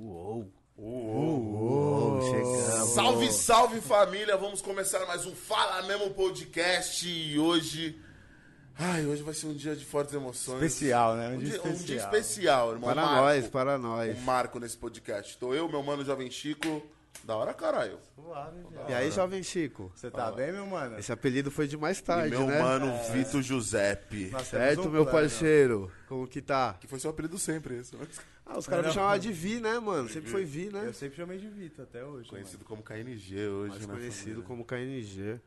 Uou. 0.00 0.48
Uou, 0.76 2.22
chegamos. 2.22 2.90
Salve, 2.90 3.32
salve 3.32 3.80
família! 3.80 4.36
Vamos 4.36 4.62
começar 4.62 5.04
mais 5.06 5.26
um 5.26 5.34
Fala 5.34 5.82
Mesmo 5.88 6.10
Podcast 6.10 7.08
e 7.08 7.36
hoje. 7.36 8.00
Ai, 8.78 9.04
hoje 9.04 9.24
vai 9.24 9.34
ser 9.34 9.46
um 9.48 9.54
dia 9.54 9.74
de 9.74 9.84
fortes 9.84 10.14
emoções. 10.14 10.62
Especial, 10.62 11.16
né? 11.16 11.30
Um, 11.30 11.38
dia, 11.38 11.60
um 11.64 11.72
dia 11.72 11.96
especial, 11.96 12.74
irmão. 12.74 12.90
Para 12.94 13.02
Marco, 13.02 13.16
nós, 13.22 13.48
para 13.48 13.76
nós. 13.76 14.16
Um 14.16 14.20
marco 14.20 14.60
nesse 14.60 14.76
podcast. 14.76 15.36
Tô 15.36 15.52
eu, 15.52 15.68
meu 15.68 15.82
mano 15.82 16.04
Jovem 16.04 16.30
Chico. 16.30 16.80
Da 17.24 17.34
hora, 17.34 17.52
caralho. 17.52 17.98
Suave. 18.14 18.56
E 18.88 18.94
aí, 18.94 19.10
jovem 19.10 19.42
Chico? 19.42 19.90
Você 19.96 20.08
tá 20.08 20.30
bem, 20.30 20.52
meu 20.52 20.64
mano? 20.64 20.96
Esse 20.98 21.10
apelido 21.10 21.50
foi 21.50 21.66
de 21.66 21.76
mais 21.76 21.98
E 21.98 22.02
tarde, 22.04 22.30
meu 22.30 22.46
né? 22.46 22.62
mano 22.62 22.92
Vitor 23.12 23.42
Giuseppe. 23.42 24.28
Nós 24.30 24.46
Certo, 24.46 24.82
um 24.82 24.90
meu 24.90 25.04
plano. 25.04 25.10
parceiro? 25.28 25.90
Como 26.06 26.28
que 26.28 26.40
tá? 26.40 26.76
Que 26.80 26.86
foi 26.86 27.00
seu 27.00 27.10
apelido 27.10 27.36
sempre, 27.36 27.78
esse. 27.78 27.96
Ah, 28.48 28.58
os 28.58 28.66
caras 28.66 28.86
me 28.86 28.92
chamavam 28.92 29.18
de 29.18 29.30
Vi, 29.32 29.60
né, 29.60 29.78
mano? 29.78 30.08
Sempre 30.08 30.30
foi 30.30 30.44
Vi, 30.44 30.70
né? 30.70 30.84
Eu 30.86 30.94
sempre 30.94 31.16
chamei 31.16 31.38
de 31.38 31.48
Vitor 31.48 31.84
até 31.84 32.02
hoje. 32.04 32.30
Conhecido 32.30 32.64
como 32.64 32.82
KNG 32.82 33.46
hoje, 33.46 33.70
Mais 33.70 33.86
né? 33.86 33.94
conhecido 33.94 34.42
família? 34.42 34.44
como 34.46 34.64
KNG. 34.64 35.40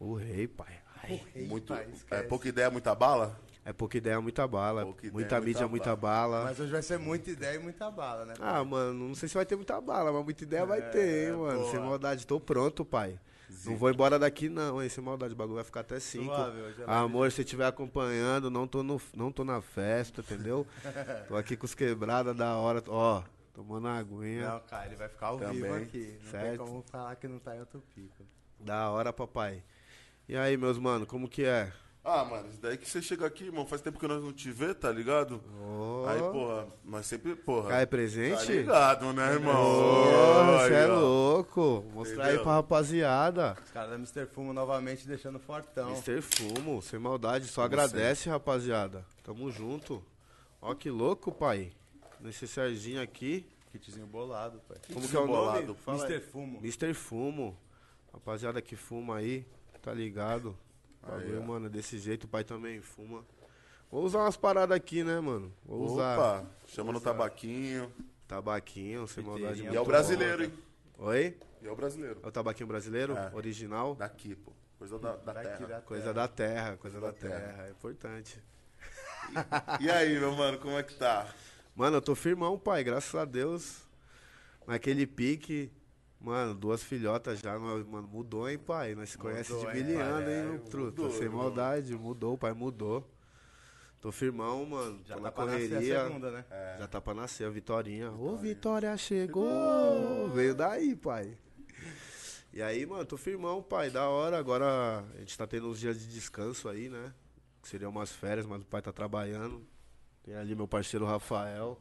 O 0.00 0.14
rei, 0.14 0.48
pai. 0.48 0.80
Ai, 1.02 1.20
mano. 1.36 1.46
Muito. 1.48 1.66
Pai, 1.74 1.86
É 2.10 2.22
pouca 2.22 2.48
ideia, 2.48 2.70
muita 2.70 2.94
bala? 2.94 3.38
é 3.64 3.72
pouca 3.72 3.96
ideia, 3.96 4.20
muita 4.20 4.46
bala. 4.48 4.82
Pouca 4.84 5.08
muita 5.12 5.40
mídia, 5.40 5.68
muita 5.68 5.94
bala. 5.94 6.38
bala. 6.38 6.44
Mas 6.46 6.58
hoje 6.58 6.72
vai 6.72 6.82
ser 6.82 6.98
muita 6.98 7.30
ideia 7.30 7.56
e 7.56 7.58
muita 7.60 7.88
bala, 7.90 8.24
né? 8.24 8.34
Ah, 8.40 8.64
mano, 8.64 9.08
não 9.08 9.14
sei 9.14 9.28
se 9.28 9.34
vai 9.36 9.44
ter 9.46 9.54
muita 9.54 9.80
bala, 9.80 10.10
mas 10.12 10.24
muita 10.24 10.42
ideia 10.42 10.64
vai 10.66 10.80
ter, 10.90 11.28
hein, 11.28 11.36
mano. 11.36 11.60
boa. 11.60 11.70
Sem 11.70 11.78
maldade, 11.80 12.26
tô 12.26 12.40
pronto, 12.40 12.84
pai. 12.84 13.20
Não 13.64 13.76
vou 13.76 13.90
embora 13.90 14.18
daqui, 14.18 14.48
não, 14.48 14.82
hein? 14.82 14.88
Sem 14.88 15.02
maldade, 15.02 15.34
o 15.34 15.36
bagulho 15.36 15.56
vai 15.56 15.64
ficar 15.64 15.80
até 15.80 15.98
5. 16.00 16.24
Suave, 16.24 16.60
hoje 16.60 16.82
é 16.82 16.84
Amor, 16.86 17.30
se 17.32 17.42
estiver 17.42 17.66
acompanhando, 17.66 18.50
não 18.50 18.66
tô, 18.66 18.82
no, 18.82 19.00
não 19.14 19.30
tô 19.32 19.44
na 19.44 19.60
festa, 19.60 20.20
entendeu? 20.20 20.66
tô 21.28 21.36
aqui 21.36 21.56
com 21.56 21.64
os 21.66 21.74
quebradas 21.74 22.36
da 22.36 22.56
hora, 22.56 22.82
ó, 22.88 23.22
tomando 23.54 23.86
uma 23.86 23.98
aguinha. 23.98 24.48
Não, 24.48 24.60
cara, 24.60 24.86
ele 24.86 24.96
vai 24.96 25.08
ficar 25.08 25.26
ao 25.28 25.38
Também. 25.38 25.62
vivo 25.62 25.74
aqui. 25.74 26.18
Não 26.22 26.30
Certo. 26.30 26.48
tem 26.48 26.56
como 26.58 26.82
falar 26.90 27.16
que 27.16 27.28
não 27.28 27.38
tá 27.38 27.56
em 27.56 27.60
outro 27.60 27.82
pico. 27.94 28.24
Da 28.58 28.90
hora, 28.90 29.12
papai. 29.12 29.62
E 30.28 30.36
aí, 30.36 30.56
meus 30.56 30.78
mano, 30.78 31.04
como 31.06 31.28
que 31.28 31.44
é? 31.44 31.72
Ah, 32.04 32.24
mano, 32.24 32.48
isso 32.48 32.60
daí 32.60 32.76
que 32.76 32.88
você 32.88 33.00
chega 33.00 33.24
aqui, 33.24 33.44
irmão, 33.44 33.64
faz 33.64 33.80
tempo 33.80 33.96
que 33.96 34.08
nós 34.08 34.20
não 34.20 34.32
te 34.32 34.50
vê, 34.50 34.74
tá 34.74 34.90
ligado? 34.90 35.40
Ô, 35.64 36.04
Aí, 36.08 36.18
porra, 36.18 36.66
nós 36.84 37.06
sempre, 37.06 37.36
porra. 37.36 37.68
Cai 37.68 37.86
Tá 37.86 37.90
presente? 37.90 38.50
ligado, 38.50 39.12
né, 39.12 39.32
irmão? 39.34 39.54
Aí, 40.58 40.68
Você 40.68 40.74
é 40.74 40.88
ó. 40.90 40.98
louco. 40.98 41.84
Mostrar 41.94 42.24
aí 42.24 42.28
Entendeu? 42.30 42.42
pra 42.42 42.52
rapaziada. 42.54 43.56
Os 43.64 43.70
caras 43.70 43.90
da 43.90 43.96
Mr. 43.96 44.26
Fumo 44.26 44.52
novamente 44.52 45.06
deixando 45.06 45.38
fortão. 45.38 45.90
Mr. 45.90 46.20
Fumo, 46.22 46.82
sem 46.82 46.98
maldade, 46.98 47.46
só 47.46 47.62
agradece, 47.62 48.28
rapaziada. 48.28 49.04
Tamo 49.22 49.48
junto. 49.52 50.02
Ó 50.60 50.74
que 50.74 50.90
louco, 50.90 51.30
pai. 51.30 51.70
Nesse 52.20 52.48
Serginho 52.48 53.00
aqui. 53.00 53.46
Kitzinho 53.70 54.06
bolado, 54.06 54.60
pai. 54.68 54.78
Como 54.92 55.08
que 55.08 55.16
é 55.16 55.20
o 55.20 55.26
bolado? 55.26 55.76
aí. 55.86 55.94
Mr. 55.94 56.20
Fumo. 56.20 56.58
Mr. 56.58 56.94
Fumo. 56.94 57.56
Rapaziada 58.12 58.60
que 58.60 58.74
fuma 58.76 59.16
aí, 59.18 59.46
tá 59.80 59.94
ligado? 59.94 60.54
Ó. 61.02 61.42
mano, 61.42 61.68
desse 61.68 61.98
jeito 61.98 62.24
o 62.24 62.28
pai 62.28 62.44
também 62.44 62.80
fuma. 62.80 63.24
Vou 63.90 64.04
usar 64.04 64.20
umas 64.20 64.36
paradas 64.36 64.76
aqui, 64.76 65.04
né, 65.04 65.20
mano? 65.20 65.52
Vou 65.64 65.82
usar 65.84 66.16
Opa, 66.18 66.46
chama 66.66 66.92
no 66.92 67.00
tabaquinho. 67.00 67.92
tabaquinho, 68.26 69.06
sem 69.06 69.22
maldade. 69.22 69.48
Piteirinha 69.54 69.72
E 69.72 69.76
é 69.76 69.80
o 69.80 69.84
brasileiro, 69.84 70.44
hein? 70.44 70.52
Oi? 70.98 71.36
E 71.60 71.66
é 71.66 71.70
o 71.70 71.76
brasileiro. 71.76 72.20
É 72.22 72.26
o 72.26 72.30
tabaquinho 72.32 72.66
brasileiro? 72.66 73.16
É. 73.16 73.30
Original? 73.34 73.94
Daqui, 73.94 74.34
pô. 74.34 74.52
Coisa 74.78 74.98
da, 74.98 75.16
da 75.16 75.32
Daqui 75.32 75.48
terra. 75.48 75.66
da 75.66 75.80
Coisa 75.82 76.02
terra. 76.04 76.14
da 76.14 76.28
terra, 76.28 76.76
coisa 76.78 77.00
da 77.00 77.06
da 77.08 77.12
terra. 77.12 77.38
terra. 77.40 77.66
É 77.66 77.70
importante. 77.70 78.42
E 79.80 79.90
aí, 79.90 80.18
meu 80.18 80.32
mano, 80.34 80.58
como 80.58 80.76
é 80.78 80.82
que 80.82 80.94
tá? 80.94 81.32
Mano, 81.76 81.98
eu 81.98 82.02
tô 82.02 82.14
firmão, 82.14 82.58
pai, 82.58 82.82
graças 82.82 83.14
a 83.14 83.24
Deus. 83.24 83.82
Naquele 84.66 85.06
pique, 85.06 85.70
mano, 86.22 86.54
duas 86.54 86.82
filhotas 86.82 87.40
já, 87.40 87.58
mano, 87.58 87.84
mudou, 88.10 88.48
hein, 88.48 88.58
pai? 88.58 88.94
Nós 88.94 89.10
se 89.10 89.18
conhece 89.18 89.52
de 89.52 89.66
hein, 89.66 89.84
mil 89.84 89.98
pai? 89.98 90.02
anos, 90.06 90.28
hein, 90.30 90.60
É, 90.64 90.68
truta? 90.70 91.10
Sem 91.10 91.28
maldade, 91.28 91.94
mudou, 91.94 92.38
pai, 92.38 92.52
mudou. 92.52 93.08
Tô 94.00 94.10
firmão, 94.10 94.66
mano, 94.66 95.00
Já 95.04 95.16
tá 95.20 95.30
pra 95.30 95.44
nascer 95.46 95.64
a 95.64 95.68
correria. 95.68 96.04
segunda, 96.04 96.30
né? 96.32 96.44
Já 96.80 96.88
tá 96.88 97.00
pra 97.00 97.14
nascer 97.14 97.46
a 97.46 97.50
Vitorinha. 97.50 98.10
Ô, 98.10 98.36
Vitória 98.36 98.96
chegou! 98.96 100.28
Veio 100.30 100.54
daí, 100.54 100.96
pai. 100.96 101.36
E 102.52 102.60
aí, 102.60 102.84
mano, 102.84 103.04
tô 103.04 103.16
firmão, 103.16 103.62
pai, 103.62 103.90
da 103.90 104.08
hora. 104.08 104.36
Agora 104.38 105.04
a 105.14 105.18
gente 105.20 105.38
tá 105.38 105.46
tendo 105.46 105.68
uns 105.68 105.78
dias 105.78 105.98
de 106.00 106.08
descanso 106.08 106.68
aí, 106.68 106.88
né? 106.88 107.12
Que 107.62 107.68
seriam 107.68 107.90
umas 107.90 108.10
férias, 108.10 108.44
mas 108.44 108.60
o 108.62 108.66
pai 108.66 108.82
tá 108.82 108.92
trabalhando. 108.92 109.62
Tem 110.24 110.34
ali 110.34 110.54
meu 110.54 110.66
parceiro 110.66 111.06
Rafael. 111.06 111.80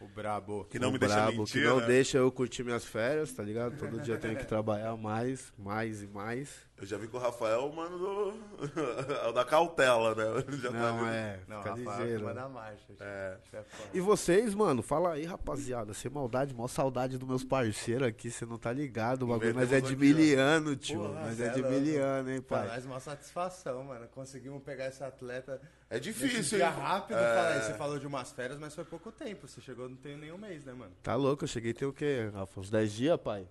O 0.00 0.06
brabo. 0.06 0.64
Que 0.70 0.78
não 0.78 0.90
o 0.90 0.92
me 0.92 0.98
deixa 0.98 1.14
brabo, 1.14 1.38
mentir, 1.38 1.62
que 1.62 1.68
não 1.68 1.80
né? 1.80 1.86
deixa 1.86 2.18
eu 2.18 2.30
curtir 2.30 2.62
minhas 2.62 2.84
férias, 2.84 3.32
tá 3.32 3.42
ligado? 3.42 3.78
Todo 3.78 4.00
dia 4.00 4.14
eu 4.14 4.20
tenho 4.20 4.36
que 4.36 4.44
trabalhar 4.44 4.96
mais, 4.96 5.52
mais 5.58 6.02
e 6.02 6.06
mais. 6.06 6.50
Eu 6.78 6.84
já 6.86 6.98
vi 6.98 7.08
com 7.08 7.16
o 7.16 7.20
Rafael, 7.20 7.72
mano, 7.72 7.98
do... 7.98 8.34
é 9.24 9.28
o 9.28 9.32
da 9.32 9.46
cautela, 9.46 10.14
né? 10.14 10.44
Já 10.60 10.70
tá 10.70 10.78
Não, 10.78 10.98
vendo? 10.98 11.08
é, 11.10 11.40
Não, 11.48 11.62
fica 11.62 11.70
Rafael 11.74 11.98
ligeiro. 12.00 12.24
manda 12.24 12.48
marcha. 12.50 12.92
É. 13.00 13.38
Isso 13.42 13.56
é 13.56 13.62
foda. 13.62 13.88
E 13.94 14.00
vocês, 14.00 14.54
mano, 14.54 14.82
fala 14.82 15.12
aí, 15.14 15.24
rapaziada, 15.24 15.94
sem 15.94 16.10
maldade, 16.10 16.52
mó 16.54 16.68
saudade 16.68 17.16
dos 17.16 17.26
meus 17.26 17.42
parceiros 17.42 18.06
aqui, 18.06 18.30
você 18.30 18.44
não 18.44 18.58
tá 18.58 18.70
ligado, 18.74 19.22
o 19.22 19.26
bagulho, 19.28 19.54
nós 19.54 19.72
é 19.72 19.80
de 19.80 19.96
miliano, 19.96 20.76
tio, 20.76 20.98
Porra, 21.00 21.20
nós 21.22 21.36
cê 21.38 21.44
é 21.44 21.46
é 21.46 21.50
de 21.50 21.62
miliano, 21.62 22.30
hein, 22.30 22.42
Pra 22.42 22.58
pai. 22.58 22.68
nós, 22.68 22.84
uma 22.84 23.00
satisfação, 23.00 23.82
mano. 23.84 24.06
Conseguimos 24.08 24.62
pegar 24.62 24.88
esse 24.88 25.02
atleta. 25.02 25.58
É 25.88 25.98
difícil, 25.98 26.58
hein? 26.58 26.64
rápido, 26.66 27.16
É. 27.16 27.34
fala 27.36 27.48
aí, 27.54 27.62
você 27.62 27.72
falou 27.72 27.98
de 27.98 28.06
umas 28.06 28.32
férias, 28.32 28.58
mas 28.58 28.74
foi 28.74 28.84
pouco 28.84 29.10
tempo. 29.10 29.48
Você 29.48 29.62
chegou 29.62 29.88
não 29.88 29.96
tem 29.96 30.14
nenhum 30.18 30.36
mês, 30.36 30.62
né, 30.66 30.74
mano? 30.74 30.92
Tá 31.02 31.14
louco, 31.14 31.44
eu 31.44 31.48
cheguei 31.48 31.72
tem 31.72 31.88
o 31.88 31.92
quê, 31.92 32.28
Rafa, 32.34 32.60
uns 32.60 32.68
10 32.68 32.92
dias, 32.92 33.18
pai? 33.18 33.48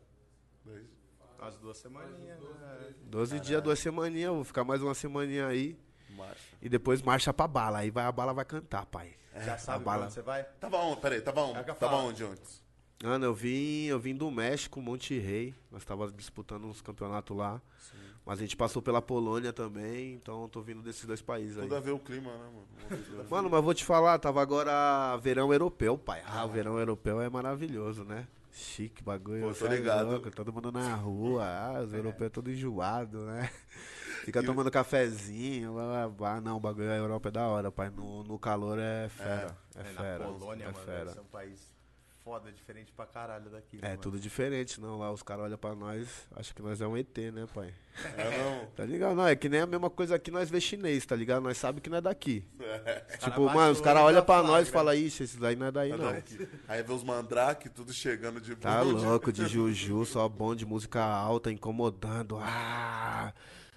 As 1.45 1.57
duas 1.57 1.77
semaninhas, 1.77 2.39
né? 2.39 2.93
12 3.03 3.39
dias, 3.39 3.61
duas 3.61 3.77
semaninhas, 3.79 4.31
vou 4.33 4.43
ficar 4.43 4.63
mais 4.63 4.81
uma 4.81 4.93
semaninha 4.95 5.47
aí, 5.47 5.77
Marcha. 6.17 6.35
e 6.61 6.67
depois 6.67 7.01
marcha 7.01 7.31
pra 7.33 7.47
bala, 7.47 7.79
aí 7.79 7.91
vai, 7.91 8.05
a 8.05 8.11
bala 8.11 8.33
vai 8.33 8.45
cantar, 8.45 8.85
pai. 8.87 9.13
Já 9.43 9.57
sabe 9.57 9.77
a 9.77 9.85
bala. 9.85 10.09
você 10.09 10.21
vai? 10.21 10.43
Tava 10.59 10.77
onde? 10.77 11.01
Peraí, 11.01 11.21
tava 11.21 11.41
onde? 11.41 11.59
É 11.59 11.63
Tava 11.73 11.97
onde 11.97 12.23
antes? 12.23 12.63
Mano, 13.03 13.25
eu 13.25 13.33
vim, 13.33 13.85
eu 13.85 13.99
vim 13.99 14.15
do 14.15 14.31
México, 14.31 14.81
Monte 14.81 15.19
Rei. 15.19 15.53
Nós 15.69 15.83
tava 15.83 16.11
disputando 16.11 16.65
uns 16.65 16.81
campeonatos 16.81 17.35
lá. 17.35 17.61
Mas 18.25 18.39
a 18.39 18.41
gente 18.41 18.57
passou 18.57 18.81
pela 18.81 19.01
Polônia 19.01 19.53
também, 19.53 20.13
então 20.13 20.43
eu 20.43 20.49
tô 20.49 20.59
vindo 20.61 20.81
desses 20.81 21.05
dois 21.05 21.21
países 21.21 21.57
aí. 21.57 21.63
Tudo 21.63 21.75
a 21.75 21.79
ver 21.79 21.91
o 21.91 21.99
clima, 21.99 22.31
né, 22.31 22.49
mano? 22.89 23.27
Mano, 23.29 23.49
mas 23.51 23.63
vou 23.63 23.73
te 23.73 23.85
falar, 23.85 24.17
tava 24.17 24.41
agora 24.41 25.15
verão 25.17 25.53
europeu, 25.53 25.95
pai. 25.95 26.23
Ah, 26.25 26.43
o 26.43 26.49
verão 26.49 26.79
europeu 26.79 27.21
é 27.21 27.29
maravilhoso, 27.29 28.03
né? 28.03 28.27
Chique, 28.57 29.03
bagulho. 29.03 29.49
Pô, 29.49 29.53
tô 29.53 29.65
é 29.67 29.75
ligado. 29.75 30.09
louco, 30.11 30.31
todo 30.31 30.53
mundo 30.53 30.71
na 30.71 30.95
rua, 30.95 31.43
ah, 31.45 31.81
os 31.83 31.93
europeus 31.93 32.31
todos 32.31 32.53
enjoados, 32.53 33.19
né? 33.27 33.49
Fica 34.23 34.41
tomando 34.41 34.71
cafezinho, 34.71 35.73
blá, 35.73 35.83
blá, 35.85 36.09
blá. 36.09 36.41
Não, 36.41 36.55
o 36.55 36.59
bagulho 36.59 36.87
da 36.87 36.95
Europa 36.95 37.27
é 37.27 37.31
da 37.33 37.47
hora, 37.47 37.69
pai. 37.69 37.89
No, 37.89 38.23
no 38.23 38.39
calor 38.39 38.79
é 38.79 39.09
fera. 39.09 39.57
É, 39.75 39.81
É, 39.81 39.83
fera. 39.83 40.19
na 40.19 40.25
Polônia, 40.31 40.63
é 40.63 40.71
mano, 40.71 40.85
fera. 40.85 41.11
ser 41.11 41.19
um 41.19 41.25
país 41.25 41.74
foda, 42.25 42.51
diferente 42.51 42.91
pra 42.91 43.05
caralho 43.05 43.51
daqui. 43.51 43.75
né, 43.77 43.81
É 43.83 43.89
mano? 43.89 44.01
tudo 44.01 44.19
diferente, 44.19 44.81
não. 44.81 44.97
Lá 44.97 45.11
os 45.11 45.21
caras 45.21 45.43
olham 45.45 45.57
pra 45.59 45.75
nós, 45.75 46.27
acham 46.35 46.55
que 46.55 46.61
nós 46.63 46.81
é 46.81 46.87
um 46.87 46.97
ET, 46.97 47.15
né, 47.31 47.45
pai? 47.53 47.71
É, 48.17 48.37
não. 48.43 48.65
Tá 48.75 48.83
ligado? 48.83 49.15
Não, 49.15 49.27
é 49.27 49.35
que 49.35 49.47
nem 49.47 49.61
a 49.61 49.67
mesma 49.67 49.91
coisa 49.91 50.15
aqui 50.15 50.31
nós 50.31 50.49
vê 50.49 50.59
chinês, 50.59 51.05
tá 51.05 51.15
ligado? 51.15 51.43
Nós 51.43 51.55
sabemos 51.55 51.83
que 51.83 51.89
não 51.89 51.99
é 51.99 52.01
daqui. 52.01 52.43
Tipo, 53.23 53.45
bate 53.45 53.55
mano, 53.55 53.71
os 53.73 53.79
caras 53.79 54.01
olham 54.01 54.23
pra 54.25 54.41
nós 54.41 54.67
e 54.67 54.71
falam, 54.71 54.93
ixi, 54.95 55.23
esse 55.23 55.37
daí 55.37 55.55
não 55.55 55.67
é 55.67 55.71
daí, 55.71 55.91
Tá 55.91 55.97
não. 55.97 56.11
daqui. 56.13 56.47
Aí 56.67 56.81
vê 56.81 56.91
os 56.93 57.03
mandrake, 57.03 57.69
tudo 57.69 57.93
chegando 57.93 58.41
de 58.41 58.55
Tá 58.55 58.83
bonde. 58.83 59.05
louco, 59.05 59.31
de 59.31 59.45
Juju, 59.47 60.03
só 60.05 60.27
bom 60.27 60.55
de 60.55 60.65
música 60.65 61.03
alta, 61.03 61.51
incomodando. 61.51 62.37
Ah! 62.41 63.31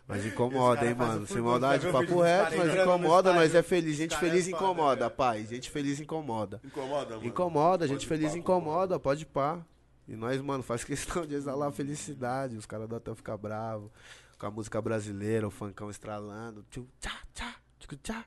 Mas 0.08 0.24
incomoda, 0.24 0.86
hein, 0.86 0.94
mano? 0.94 1.26
Sem 1.26 1.42
maldade, 1.42 1.86
papo 1.86 2.00
vídeo 2.00 2.20
reto, 2.20 2.56
no 2.56 2.82
incomoda, 2.82 3.34
nós 3.34 3.54
é 3.54 3.62
feliz. 3.62 3.94
Gente 3.94 4.16
feliz 4.16 4.46
é 4.48 4.50
incomoda, 4.50 5.04
velho. 5.04 5.10
pai. 5.10 5.44
Gente 5.44 5.70
feliz 5.70 6.00
incomoda. 6.00 6.62
Incomoda, 6.64 7.16
mano. 7.16 7.26
Incomoda, 7.26 7.86
gente 7.86 8.06
feliz 8.06 8.34
incomoda, 8.34 8.98
pode 8.98 9.26
pá. 9.26 9.60
E 10.08 10.16
nós, 10.16 10.40
mano, 10.40 10.62
faz 10.62 10.82
questão 10.82 11.26
de 11.26 11.34
exalar 11.34 11.68
a 11.68 11.72
felicidade. 11.72 12.56
Os 12.56 12.64
caras 12.64 12.88
do 12.88 12.96
hotel 12.96 13.14
ficam 13.14 13.36
bravos. 13.36 13.90
Com 14.38 14.46
a 14.46 14.50
música 14.50 14.80
brasileira, 14.80 15.46
o 15.46 15.50
funkão 15.50 15.90
estralando. 15.90 16.64
Tchu, 16.70 16.88
tchá, 16.98 17.20
tchá, 17.34 17.56
tchu, 17.78 17.96
tchá. 17.96 18.24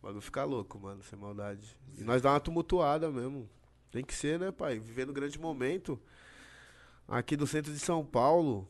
O 0.00 0.06
bagulho 0.06 0.22
fica 0.22 0.44
louco, 0.44 0.78
mano, 0.78 1.02
sem 1.02 1.18
maldade. 1.18 1.76
E 1.98 2.04
nós 2.04 2.22
dá 2.22 2.30
uma 2.30 2.40
tumultuada 2.40 3.10
mesmo. 3.10 3.46
Tem 3.90 4.02
que 4.02 4.14
ser, 4.14 4.38
né, 4.38 4.50
pai? 4.50 4.78
Vivendo 4.78 5.10
um 5.10 5.14
grande 5.14 5.38
momento. 5.38 6.00
Aqui 7.06 7.36
do 7.36 7.46
centro 7.46 7.70
de 7.72 7.78
São 7.78 8.02
Paulo, 8.02 8.66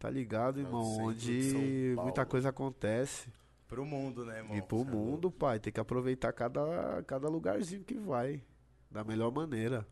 tá 0.00 0.10
ligado, 0.10 0.58
É, 0.58 0.62
irmão? 0.64 0.82
Onde 0.98 1.94
muita 1.96 2.26
coisa 2.26 2.48
acontece. 2.48 3.28
Pro 3.68 3.84
mundo, 3.84 4.24
né, 4.24 4.38
irmão? 4.38 4.56
E 4.56 4.62
pro 4.62 4.84
mundo, 4.84 5.30
pai, 5.30 5.60
tem 5.60 5.72
que 5.72 5.78
aproveitar 5.78 6.32
cada, 6.32 7.04
cada 7.06 7.28
lugarzinho 7.28 7.84
que 7.84 7.94
vai. 7.94 8.42
Da 8.90 9.04
melhor 9.04 9.30
maneira. 9.30 9.86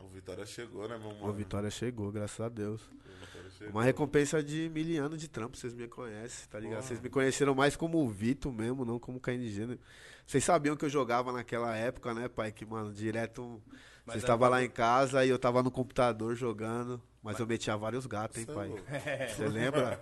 O 0.00 0.08
Vitória 0.08 0.44
chegou, 0.44 0.88
né, 0.88 0.98
meu 0.98 1.10
A 1.10 1.14
mano? 1.14 1.32
vitória 1.34 1.70
chegou, 1.70 2.10
graças 2.10 2.40
a 2.40 2.48
Deus. 2.48 2.80
O 2.82 3.50
chegou. 3.50 3.72
Uma 3.74 3.84
recompensa 3.84 4.42
de 4.42 4.68
mil 4.70 5.04
anos 5.04 5.20
de 5.20 5.28
trampo, 5.28 5.56
vocês 5.56 5.74
me 5.74 5.86
conhecem, 5.86 6.48
tá 6.48 6.58
ligado? 6.58 6.78
Porra. 6.78 6.88
Vocês 6.88 7.00
me 7.00 7.08
conheceram 7.10 7.54
mais 7.54 7.76
como 7.76 7.98
o 8.02 8.08
Vitor 8.08 8.50
mesmo, 8.50 8.84
não 8.84 8.98
como 8.98 9.20
KNG. 9.20 9.66
né? 9.66 9.78
Vocês 10.26 10.42
sabiam 10.42 10.74
que 10.74 10.84
eu 10.84 10.88
jogava 10.88 11.30
naquela 11.32 11.76
época, 11.76 12.12
né, 12.14 12.28
pai? 12.28 12.50
Que, 12.50 12.64
mano, 12.64 12.92
direto. 12.92 13.62
Mas 14.06 14.14
Vocês 14.14 14.24
é 14.24 14.26
estavam 14.26 14.48
lá 14.48 14.56
bagulho- 14.56 14.66
em 14.66 14.74
casa 14.74 15.24
e 15.24 15.28
eu 15.28 15.38
tava 15.38 15.62
no 15.62 15.70
computador 15.70 16.34
jogando. 16.34 17.00
Mas 17.22 17.38
eu 17.38 17.46
metia 17.46 17.76
vários 17.76 18.06
gatos, 18.06 18.38
hein, 18.38 18.46
é 18.48 18.52
pai? 18.54 19.28
Você 19.28 19.44
lembra? 19.48 20.00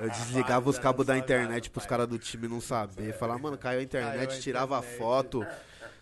Eu 0.00 0.08
desligava 0.10 0.70
os 0.70 0.78
cabos 0.78 1.04
da 1.04 1.18
internet 1.18 1.68
pros 1.70 1.84
caras 1.86 2.06
do 2.06 2.18
time 2.18 2.46
não 2.46 2.60
saber. 2.60 3.12
Falava, 3.18 3.40
mano, 3.40 3.58
caiu 3.58 3.80
a 3.80 3.82
internet, 3.82 4.26
Caiu 4.28 4.38
a 4.38 4.40
tirava 4.40 4.78
internet. 4.78 4.98
foto. 4.98 5.46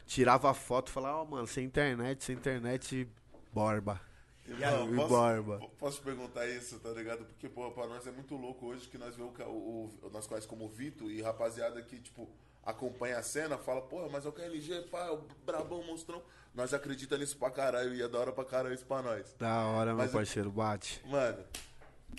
Tirava 0.07 0.53
foto, 0.53 0.91
falava, 0.91 1.19
ó, 1.19 1.25
mano, 1.25 1.47
sem 1.47 1.65
internet, 1.65 2.25
sem 2.25 2.35
internet, 2.37 3.09
borba. 3.53 4.01
E 4.47 4.53
posso, 4.97 5.09
Borba. 5.09 5.61
posso 5.79 5.99
te 5.99 6.03
perguntar 6.03 6.47
isso, 6.49 6.79
tá 6.81 6.91
ligado? 6.91 7.25
Porque, 7.25 7.49
pô, 7.49 7.71
pra 7.71 7.87
nós 7.87 8.05
é 8.07 8.11
muito 8.11 8.35
louco 8.37 8.67
hoje 8.67 8.89
que 8.89 8.99
nós 8.99 9.15
vemos 9.17 9.33
o, 9.39 9.43
o, 9.45 9.91
o- 10.03 10.11
nós 10.13 10.27
quais 10.27 10.45
como 10.45 10.65
o 10.65 10.69
Vitor 10.69 11.09
e 11.11 11.23
rapaziada 11.23 11.81
que, 11.83 11.99
tipo, 12.01 12.29
acompanha 12.65 13.19
a 13.19 13.23
cena, 13.23 13.57
fala, 13.59 13.81
porra, 13.83 14.09
mas 14.11 14.25
é 14.25 14.29
o 14.29 14.33
KLG, 14.33 14.83
pá, 14.91 15.11
o 15.11 15.25
brabão, 15.45 15.83
monstrão. 15.85 16.23
Nós 16.55 16.75
acredita 16.75 17.17
nisso 17.17 17.37
pra 17.37 17.51
caralho 17.51 17.95
e 17.95 18.03
é 18.03 18.09
da 18.09 18.19
hora 18.19 18.33
pra 18.33 18.45
caralho 18.45 18.75
isso 18.75 18.85
pra 18.85 19.01
nós. 19.03 19.35
Da 19.39 19.67
hora, 19.67 19.91
meu 19.91 19.99
Mas 19.99 20.13
eu- 20.13 20.19
parceiro, 20.19 20.51
bate. 20.51 21.01
Mano, 21.07 21.39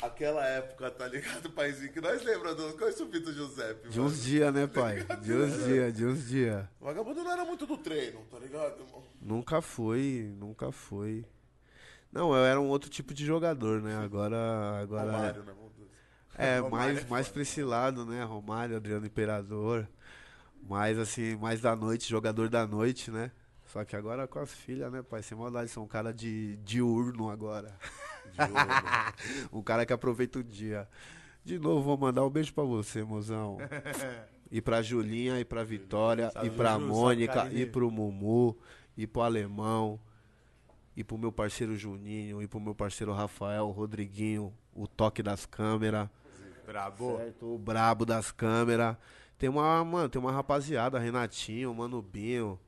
aquela 0.02 0.46
época, 0.48 0.90
tá 0.90 1.08
ligado, 1.08 1.50
paizinho? 1.52 1.92
Que 1.92 2.00
nós 2.02 2.24
lembramos, 2.24 2.74
conhece 2.76 3.04
o 3.04 3.08
Vitor 3.08 3.34
Giuseppe, 3.34 3.90
De 3.90 4.00
mano? 4.00 4.10
uns 4.10 4.24
dias, 4.24 4.54
né, 4.54 4.68
pai? 4.68 5.04
De 5.22 5.34
uns 5.34 5.64
dias, 5.66 5.94
de 5.94 6.06
uns 6.06 6.28
dias. 6.28 6.66
O 6.80 6.86
vagabundo 6.86 7.24
não 7.24 7.32
era 7.32 7.44
muito 7.46 7.66
do 7.66 7.78
treino, 7.78 8.22
tá 8.32 8.40
ligado, 8.40 8.82
irmão? 8.82 9.04
Nunca 9.22 9.62
foi, 9.62 10.34
nunca 10.38 10.72
foi. 10.72 11.26
Não, 12.12 12.34
eu 12.34 12.44
era 12.46 12.60
um 12.60 12.68
outro 12.68 12.90
tipo 12.90 13.14
de 13.14 13.26
jogador, 13.26 13.82
né? 13.82 13.96
Agora. 13.98 14.80
agora 14.82 15.12
Romário, 15.12 15.44
né, 15.44 15.54
meu 15.54 15.72
Deus. 15.78 15.90
É, 16.38 16.60
Romário 16.60 16.94
mais, 16.96 17.06
é 17.06 17.10
mais 17.10 17.28
pra 17.30 17.42
esse 17.42 17.62
lado, 17.64 18.06
né? 18.06 18.24
Romário, 18.24 18.76
Adriano 18.78 19.06
Imperador. 19.06 19.88
Mais 20.64 20.98
assim, 20.98 21.36
mais 21.36 21.62
da 21.62 21.76
noite, 21.76 22.10
jogador 22.10 22.50
da 22.50 22.66
noite, 22.66 23.12
né? 23.12 23.32
Só 23.66 23.86
que 23.86 23.96
agora 23.96 24.28
com 24.28 24.40
as 24.40 24.54
filhas, 24.54 24.92
né, 24.92 25.02
pai? 25.02 25.24
Sem 25.24 25.38
maldade, 25.38 25.70
sou 25.70 25.84
um 25.84 25.88
cara 25.88 26.14
de 26.14 26.58
diurno 26.58 27.30
agora. 27.30 27.76
Né? 28.32 28.48
um 29.52 29.62
cara 29.62 29.86
que 29.86 29.92
aproveita 29.92 30.40
o 30.40 30.44
dia. 30.44 30.88
De 31.44 31.60
novo, 31.60 31.82
vou 31.82 31.98
mandar 31.98 32.24
um 32.26 32.30
beijo 32.30 32.54
pra 32.54 32.64
você, 32.64 33.04
mozão. 33.04 33.58
E 34.50 34.62
pra 34.62 34.82
Julinha, 34.82 35.38
e 35.40 35.44
pra 35.44 35.64
Vitória, 35.64 36.32
e 36.44 36.50
pra 36.50 36.74
Ju, 36.74 36.80
salve, 36.80 36.86
Mônica, 36.86 37.50
e 37.52 37.66
pro 37.66 37.92
Mumu, 37.92 38.58
e 38.96 39.06
pro 39.06 39.22
Alemão, 39.22 40.00
e 40.96 41.04
pro 41.04 41.18
meu 41.18 41.32
parceiro 41.32 41.76
Juninho, 41.76 42.42
e 42.42 42.48
pro 42.48 42.60
meu 42.60 42.76
parceiro 42.76 43.12
Rafael, 43.12 43.68
o 43.68 43.72
Rodriguinho, 43.72 44.54
o 44.74 44.88
toque 44.88 45.24
das 45.24 45.46
câmeras. 45.46 46.10
Brabo. 46.66 47.18
Certo, 47.18 47.56
o 47.56 47.58
brabo 47.58 48.06
das 48.06 48.32
câmeras. 48.32 48.96
Tem 49.42 49.50
uma, 49.50 49.84
mano, 49.84 50.08
tem 50.08 50.22
uma 50.22 50.32
rapaziada, 50.32 51.00
Renatinho, 51.00 51.74
Mano 51.74 52.00
Binho. 52.00 52.60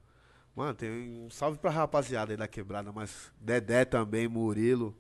Mano, 0.56 0.74
tem 0.74 0.90
um 0.90 1.30
salve 1.30 1.60
pra 1.60 1.70
rapaziada 1.70 2.34
aí 2.34 2.38
da 2.38 2.48
quebrada, 2.48 2.92
mas 2.92 3.32
Dedé 3.40 3.86
também, 3.86 4.28
Murilo. 4.28 4.98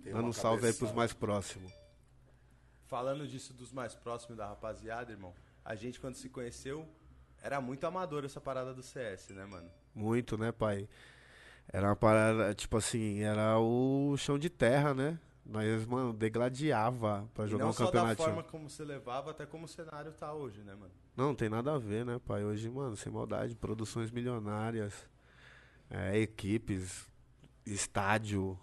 Tem 0.00 0.12
Dando 0.12 0.28
um 0.28 0.32
salve 0.32 0.64
aí 0.64 0.72
pros 0.72 0.90
cabeçada. 0.90 0.96
mais 0.96 1.12
próximos. 1.12 1.72
Falando 2.86 3.26
disso 3.26 3.52
dos 3.52 3.72
mais 3.72 3.96
próximos 3.96 4.38
da 4.38 4.46
rapaziada, 4.46 5.10
irmão, 5.10 5.34
a 5.64 5.74
gente 5.74 5.98
quando 5.98 6.14
se 6.14 6.28
conheceu, 6.28 6.86
era 7.42 7.60
muito 7.60 7.84
amador 7.84 8.24
essa 8.24 8.40
parada 8.40 8.72
do 8.72 8.80
CS, 8.80 9.30
né, 9.30 9.44
mano? 9.44 9.68
Muito, 9.92 10.38
né, 10.38 10.52
pai? 10.52 10.88
Era 11.66 11.88
uma 11.88 11.96
parada, 11.96 12.54
tipo 12.54 12.76
assim, 12.76 13.22
era 13.22 13.58
o 13.58 14.16
chão 14.16 14.38
de 14.38 14.48
terra, 14.48 14.94
né? 14.94 15.18
Nós, 15.48 15.86
mano, 15.86 16.12
degladiava 16.12 17.28
pra 17.32 17.44
E 17.44 17.48
jogar 17.48 17.64
não 17.64 17.70
um 17.70 17.72
só 17.72 17.90
da 17.90 18.16
forma 18.16 18.42
como 18.42 18.68
você 18.68 18.84
levava, 18.84 19.30
até 19.30 19.46
como 19.46 19.64
o 19.64 19.68
cenário 19.68 20.12
tá 20.12 20.32
hoje, 20.34 20.60
né, 20.62 20.74
mano? 20.74 20.90
Não, 21.16 21.34
tem 21.34 21.48
nada 21.48 21.74
a 21.74 21.78
ver, 21.78 22.04
né, 22.04 22.20
pai? 22.26 22.44
Hoje, 22.44 22.68
mano, 22.68 22.96
sem 22.96 23.12
maldade, 23.12 23.54
produções 23.54 24.10
milionárias, 24.10 24.92
é, 25.88 26.18
equipes, 26.18 27.08
estádio. 27.64 28.58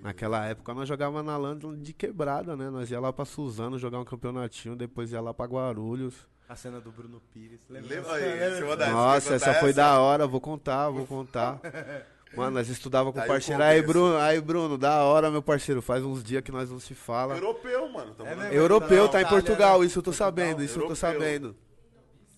Naquela 0.00 0.46
época 0.46 0.72
nós 0.72 0.88
jogava 0.88 1.22
na 1.22 1.36
LAN 1.36 1.58
de 1.78 1.92
quebrada, 1.92 2.56
né? 2.56 2.70
Nós 2.70 2.90
ia 2.90 2.98
lá 2.98 3.12
pra 3.12 3.26
Suzano 3.26 3.78
jogar 3.78 4.00
um 4.00 4.04
campeonatinho, 4.04 4.74
depois 4.74 5.12
ia 5.12 5.20
lá 5.20 5.34
pra 5.34 5.44
Guarulhos. 5.46 6.26
A 6.48 6.56
cena 6.56 6.80
do 6.80 6.90
Bruno 6.90 7.20
Pires. 7.32 7.60
Lembra? 7.68 7.96
Lembra 7.96 8.12
aí, 8.14 8.90
Nossa, 8.90 9.34
essa 9.34 9.48
conta 9.48 9.60
foi 9.60 9.72
da 9.72 10.00
hora, 10.00 10.26
vou 10.26 10.40
contar, 10.40 10.88
vou 10.90 11.06
contar. 11.06 11.60
Mano, 12.36 12.52
nós 12.52 12.68
estudava 12.68 13.12
com 13.12 13.18
Tá 13.18 13.24
o 13.24 13.28
parceiro. 13.28 13.62
Aí. 13.62 13.82
Bruno, 13.82 14.16
aí, 14.16 14.40
Bruno, 14.40 14.78
da 14.78 15.02
hora, 15.04 15.30
meu 15.30 15.42
parceiro. 15.42 15.82
Faz 15.82 16.02
uns 16.02 16.22
dias 16.24 16.42
que 16.42 16.50
nós 16.52 16.70
não 16.70 16.80
se 16.80 16.94
fala. 16.94 17.34
Europeu, 17.36 17.88
mano. 17.90 18.14
Tamo 18.14 18.28
É? 18.30 18.56
Europeu, 18.56 19.06
Tá 19.06 19.12
tá 19.12 19.22
em 19.22 19.26
Portugal, 19.26 19.80
né? 19.80 19.86
isso 19.86 19.98
eu 19.98 20.02
tô 20.02 20.12
sabendo, 20.12 20.62
isso 20.62 20.78
eu 20.80 20.86
tô 20.88 20.94
sabendo. 20.96 21.54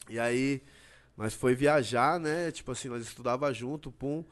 E 0.08 0.19
aí, 0.19 0.62
nós 1.17 1.32
foi 1.35 1.55
viajar, 1.55 2.19
né? 2.19 2.50
Tipo 2.50 2.73
assim, 2.73 2.88
nós 2.88 3.02
estudava 3.02 3.52
junto, 3.52 3.91
pum. 3.93 4.25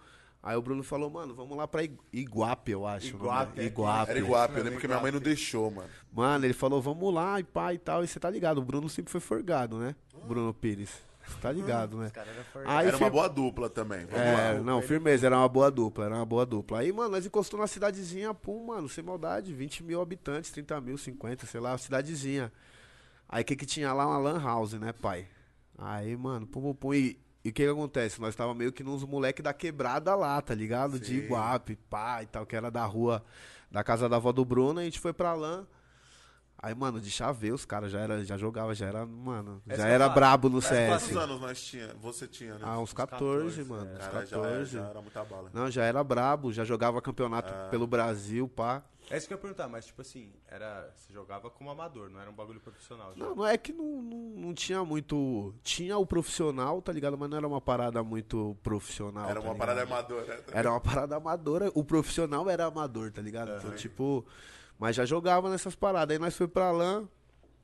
Aí 0.43 0.57
o 0.57 0.61
Bruno 0.63 0.83
falou, 0.83 1.09
mano, 1.09 1.33
vamos 1.37 1.57
lá 1.57 1.69
pra 1.69 1.85
Igu- 1.85 2.03
Iguape, 2.13 2.73
eu 2.73 2.85
acho. 2.85 3.07
Iguape, 3.07 3.61
é. 3.61 3.65
Iguape. 3.65 4.11
Era 4.11 4.19
Iguape, 4.19 4.59
eu 4.59 4.65
lembro 4.65 4.81
que 4.81 4.89
minha 4.89 4.99
mãe 5.01 5.13
não 5.13 5.21
deixou, 5.21 5.71
mano. 5.71 5.89
Mano, 6.13 6.45
ele 6.45 6.53
falou, 6.53 6.83
vamos 6.83 7.15
lá 7.15 7.39
e 7.39 7.45
pá 7.45 7.73
e 7.73 7.79
tal. 7.79 8.03
E 8.03 8.09
você 8.09 8.19
tá 8.19 8.29
ligado, 8.29 8.59
o 8.59 8.63
Bruno 8.65 8.89
sempre 8.89 9.13
foi 9.13 9.21
forgado, 9.21 9.79
né? 9.79 9.95
Bruno 10.27 10.53
Pires. 10.53 10.91
Tá 11.41 11.51
ligado, 11.53 11.97
né? 11.99 12.11
Aí 12.65 12.87
Era 12.89 12.97
uma 12.97 13.07
fir- 13.07 13.13
boa 13.13 13.29
dupla 13.29 13.69
também. 13.71 14.05
Vamos 14.07 14.17
É, 14.27 14.53
lá. 14.55 14.61
não, 14.61 14.81
firmeza, 14.83 15.27
era 15.27 15.37
uma 15.37 15.49
boa 15.49 15.71
dupla, 15.71 16.05
era 16.07 16.15
uma 16.17 16.25
boa 16.27 16.45
dupla. 16.47 16.81
Aí, 16.81 16.93
mano, 16.93 17.11
nós 17.11 17.27
encostou 17.27 17.59
na 17.59 17.67
cidadezinha, 17.67 18.33
pum, 18.35 18.67
mano, 18.67 18.89
sem 18.89 19.03
maldade, 19.03 19.53
20 19.53 19.83
mil 19.83 20.01
habitantes, 20.01 20.51
30 20.51 20.81
mil, 20.81 20.97
50, 20.99 21.47
sei 21.47 21.61
lá, 21.61 21.77
cidadezinha. 21.79 22.53
Aí 23.29 23.43
o 23.43 23.45
que 23.45 23.57
que 23.57 23.67
tinha 23.67 23.93
lá? 23.93 24.07
Uma 24.07 24.19
lan 24.19 24.41
house, 24.43 24.75
né, 24.75 24.93
pai? 24.93 25.27
Aí, 25.79 26.17
mano, 26.17 26.47
pum, 26.47 26.61
pum, 26.61 26.75
pum, 26.75 26.95
e 26.95 27.19
e 27.45 27.49
o 27.49 27.53
que 27.53 27.65
que 27.65 27.69
acontece? 27.69 28.21
Nós 28.21 28.37
tava 28.37 28.55
meio 28.55 28.73
que 28.73 28.85
nos 28.85 29.03
moleque 29.03 29.43
da 29.43 29.53
quebrada 29.53 30.15
lá, 30.15 30.41
tá 30.41 30.55
ligado? 30.55 31.01
De 31.01 31.07
Sim. 31.07 31.15
Iguape, 31.25 31.75
pá, 31.91 32.23
e 32.23 32.27
tal, 32.27 32.47
que 32.47 32.55
era 32.55 32.71
da 32.71 32.85
rua, 32.85 33.25
da 33.69 33.83
casa 33.83 34.09
da 34.09 34.15
avó 34.15 34.31
do 34.31 34.45
Bruno, 34.45 34.79
a 34.79 34.85
gente 34.85 35.01
foi 35.01 35.13
pra 35.13 35.35
lan. 35.35 35.67
Aí, 36.65 36.77
mano, 36.77 37.01
de 37.01 37.11
chave, 37.11 37.51
os 37.51 37.65
caras 37.65 37.91
já, 37.91 37.99
era, 37.99 38.25
já 38.25 38.37
jogava, 38.37 38.73
já 38.73 38.87
era, 38.87 39.05
mano, 39.05 39.61
É 39.67 39.77
já 39.77 39.83
que 39.85 39.91
era 39.91 40.05
falo. 40.05 40.15
brabo 40.15 40.49
no 40.49 40.55
Mas 40.59 40.67
CS. 40.67 40.89
quantos 41.03 41.17
anos 41.17 41.41
nós 41.41 41.61
tinha? 41.61 41.93
Você 42.01 42.29
tinha, 42.29 42.55
né? 42.55 42.61
Ah, 42.63 42.79
uns 42.79 42.93
14, 42.93 43.25
14, 43.59 43.65
mano, 43.65 43.91
é. 43.91 43.95
uns 43.95 43.99
Cara, 43.99 44.27
já, 44.27 44.37
14. 44.37 44.47
era, 44.47 44.65
já 44.85 44.91
era 44.91 45.01
muita 45.03 45.25
bala. 45.25 45.51
Não, 45.53 45.69
já 45.69 45.83
era 45.85 46.05
brabo, 46.05 46.53
já 46.53 46.65
jogava 46.65 47.03
campeonato 47.03 47.53
Ah. 47.53 47.67
pelo 47.69 47.85
Brasil, 47.89 48.49
pá. 48.49 48.81
É 49.11 49.17
isso 49.19 49.27
que 49.27 49.35
eu 49.35 49.37
ia 49.37 49.41
perguntar, 49.43 49.67
mas 49.69 49.87
tipo 49.87 50.01
assim, 50.01 50.33
era, 50.47 50.89
você 50.95 51.13
jogava 51.13 51.51
como 51.51 51.69
amador, 51.69 52.09
não 52.09 52.21
era 52.21 52.31
um 52.31 52.33
bagulho 52.33 52.61
profissional. 52.61 53.13
já. 53.13 53.25
Não, 53.25 53.35
não 53.35 53.45
é 53.47 53.59
que 53.59 53.73
não, 53.73 54.01
não, 54.01 54.19
não 54.37 54.55
tinha 54.55 54.85
muito. 54.85 55.53
Tinha 55.65 55.99
o 55.99 56.07
profissional, 56.07 56.81
tá 56.81 56.93
ligado? 56.93 57.19
Mas 57.19 57.29
não 57.29 57.37
era 57.37 57.47
uma 57.49 57.61
parada 57.61 58.05
muito 58.05 58.57
profissional. 58.63 59.29
Era 59.29 59.41
tá 59.41 59.41
uma 59.41 59.53
ligado? 59.55 59.59
parada 59.59 59.83
amadora. 59.83 60.45
Era 60.53 60.71
uma 60.71 60.81
parada 60.81 61.17
amadora. 61.17 61.73
O 61.75 61.83
profissional 61.83 62.49
era 62.49 62.67
amador, 62.67 63.11
tá 63.11 63.21
ligado? 63.21 63.51
Então, 63.59 63.73
tipo. 63.75 64.25
Mas 64.83 64.97
já 64.97 65.05
jogava 65.05 65.49
nessas 65.49 65.77
paradas. 65.77 66.13
Aí 66.13 66.19
nós 66.19 66.37
foi 66.37 66.49
pra 66.49 66.73
lá. 66.73 67.05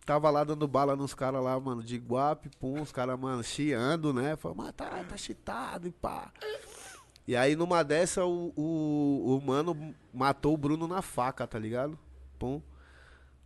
Tava 0.07 0.31
lá 0.31 0.45
dando 0.45 0.69
bala 0.69 0.95
nos 0.95 1.15
caras 1.15 1.43
lá, 1.43 1.59
mano, 1.59 1.83
de 1.83 1.97
Iguape, 1.97 2.49
pum, 2.61 2.81
os 2.81 2.93
caras, 2.93 3.19
mano, 3.19 3.43
chiando, 3.43 4.15
né? 4.15 4.37
Falou, 4.37 4.59
mas 4.59 4.73
tá, 4.73 5.03
tá 5.03 5.17
cheatado 5.17 5.89
e 5.89 5.91
pá. 5.91 6.31
E 7.27 7.35
aí 7.35 7.57
numa 7.57 7.83
dessa 7.83 8.25
o, 8.25 8.53
o, 8.57 9.37
o 9.37 9.43
mano 9.45 9.93
matou 10.15 10.55
o 10.55 10.57
Bruno 10.57 10.87
na 10.87 11.03
faca, 11.03 11.45
tá 11.45 11.59
ligado? 11.59 11.99
Pum. 12.39 12.63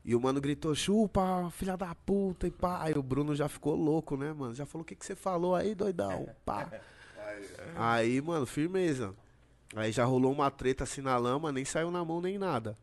E 0.05 0.15
o 0.15 0.21
mano 0.21 0.39
gritou, 0.39 0.75
chupa, 0.75 1.51
filha 1.53 1.75
da 1.75 1.95
puta, 1.95 2.47
e 2.47 2.51
pá. 2.51 2.83
Aí 2.83 2.93
o 2.93 3.03
Bruno 3.03 3.35
já 3.35 3.49
ficou 3.49 3.75
louco, 3.75 4.19
né, 4.19 4.35
mano? 4.35 4.55
Já 4.55 4.67
falou, 4.67 4.83
o 4.83 4.87
que, 4.87 4.95
que 4.95 5.07
você 5.07 5.17
falou 5.17 5.55
aí, 5.55 5.75
doidão? 5.75 6.29
Pá. 6.45 6.71
Aí, 7.75 8.21
mano, 8.21 8.45
firmeza. 8.45 9.15
Aí 9.75 9.91
já 9.91 10.05
rolou 10.05 10.31
uma 10.31 10.51
treta 10.51 10.85
assim 10.85 11.01
na 11.01 11.17
lama, 11.17 11.51
nem 11.51 11.65
saiu 11.65 11.91
na 11.91 12.05
mão 12.05 12.21
nem 12.21 12.37
nada. 12.37 12.77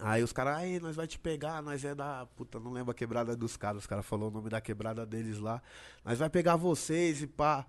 Aí 0.00 0.22
os 0.22 0.32
caras, 0.32 0.56
aí, 0.58 0.80
nós 0.80 0.96
vai 0.96 1.06
te 1.06 1.18
pegar, 1.18 1.62
nós 1.62 1.84
é 1.84 1.94
da. 1.94 2.26
Puta, 2.36 2.58
não 2.58 2.72
lembro 2.72 2.90
a 2.90 2.94
quebrada 2.94 3.36
dos 3.36 3.56
caras. 3.56 3.82
Os 3.82 3.86
caras 3.86 4.06
falaram 4.06 4.28
o 4.28 4.30
nome 4.30 4.48
da 4.48 4.60
quebrada 4.60 5.04
deles 5.04 5.38
lá. 5.38 5.62
Nós 6.04 6.18
vai 6.18 6.30
pegar 6.30 6.56
vocês 6.56 7.22
e 7.22 7.26
pá. 7.26 7.66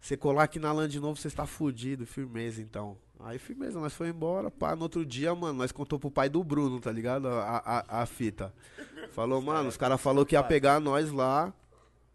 Você 0.00 0.16
colar 0.16 0.44
aqui 0.44 0.58
na 0.58 0.72
LAN 0.72 0.88
de 0.88 0.98
novo, 0.98 1.16
você 1.16 1.28
está 1.28 1.46
fudido. 1.46 2.04
Firmeza, 2.04 2.60
então. 2.60 2.98
Aí, 3.20 3.38
firmeza, 3.38 3.78
nós 3.78 3.94
foi 3.94 4.08
embora, 4.08 4.50
pá. 4.50 4.74
No 4.74 4.82
outro 4.82 5.06
dia, 5.06 5.32
mano, 5.34 5.58
nós 5.58 5.70
contou 5.70 5.98
pro 5.98 6.10
pai 6.10 6.28
do 6.28 6.42
Bruno, 6.42 6.80
tá 6.80 6.90
ligado? 6.90 7.28
A, 7.28 7.84
a, 7.88 8.02
a 8.02 8.06
fita. 8.06 8.52
Falou, 9.12 9.40
mano, 9.40 9.68
os 9.68 9.76
caras 9.76 10.00
falaram 10.00 10.24
que 10.24 10.34
ia 10.34 10.42
pegar 10.42 10.80
nós 10.80 11.12
lá. 11.12 11.54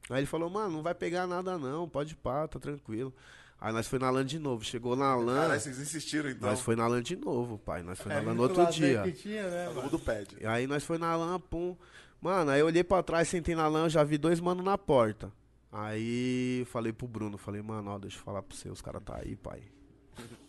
Aí 0.10 0.20
ele 0.20 0.26
falou, 0.26 0.50
mano, 0.50 0.70
não 0.70 0.84
vai 0.84 0.96
pegar 0.96 1.28
nada 1.28 1.58
não, 1.58 1.88
pode 1.88 2.16
pá, 2.16 2.48
tá 2.48 2.60
tranquilo. 2.60 3.14
Aí 3.60 3.74
nós 3.74 3.88
foi 3.88 3.98
na 4.00 4.10
LAN 4.10 4.26
de 4.26 4.38
novo. 4.38 4.64
Chegou 4.64 4.96
na 4.96 5.16
LAN. 5.16 5.42
Caralho, 5.42 5.60
vocês 5.60 5.80
insistiram 5.80 6.30
então. 6.30 6.50
Nós 6.50 6.60
foi 6.62 6.76
na 6.76 6.88
LAN 6.88 7.02
de 7.02 7.16
novo, 7.16 7.58
pai. 7.58 7.82
Nós 7.82 8.00
foi 8.00 8.12
na 8.14 8.20
É 8.20 8.22
LAN 8.22 8.34
no 8.36 8.44
outro 8.44 8.66
dia. 8.68 9.02
Que 9.04 9.12
tinha, 9.14 9.50
né, 9.50 9.66
Todo 9.66 9.76
mano? 9.76 9.82
mundo 9.92 10.00
pede. 10.00 10.38
E 10.40 10.46
aí 10.46 10.68
nós 10.68 10.84
foi 10.84 10.98
na 10.98 11.16
LAN, 11.16 11.40
pum. 11.40 11.76
Mano, 12.22 12.52
aí 12.52 12.60
eu 12.60 12.66
olhei 12.68 12.84
pra 12.84 13.02
trás, 13.04 13.28
sentei 13.28 13.56
na 13.56 13.68
LAN, 13.68 13.90
já 13.90 14.04
vi 14.04 14.18
dois 14.18 14.40
manos 14.40 14.64
na 14.64 14.78
porta. 14.78 15.32
Aí 15.72 16.66
falei 16.72 16.94
pro 16.94 17.08
Bruno, 17.08 17.38
falei, 17.38 17.62
mano, 17.62 17.92
ó, 17.92 18.00
deixa 18.00 18.18
eu 18.18 18.22
falar 18.24 18.42
pra 18.42 18.56
você, 18.56 18.70
os 18.70 18.82
caras 18.82 19.04
tá 19.04 19.18
aí, 19.18 19.36
pai. 19.36 19.62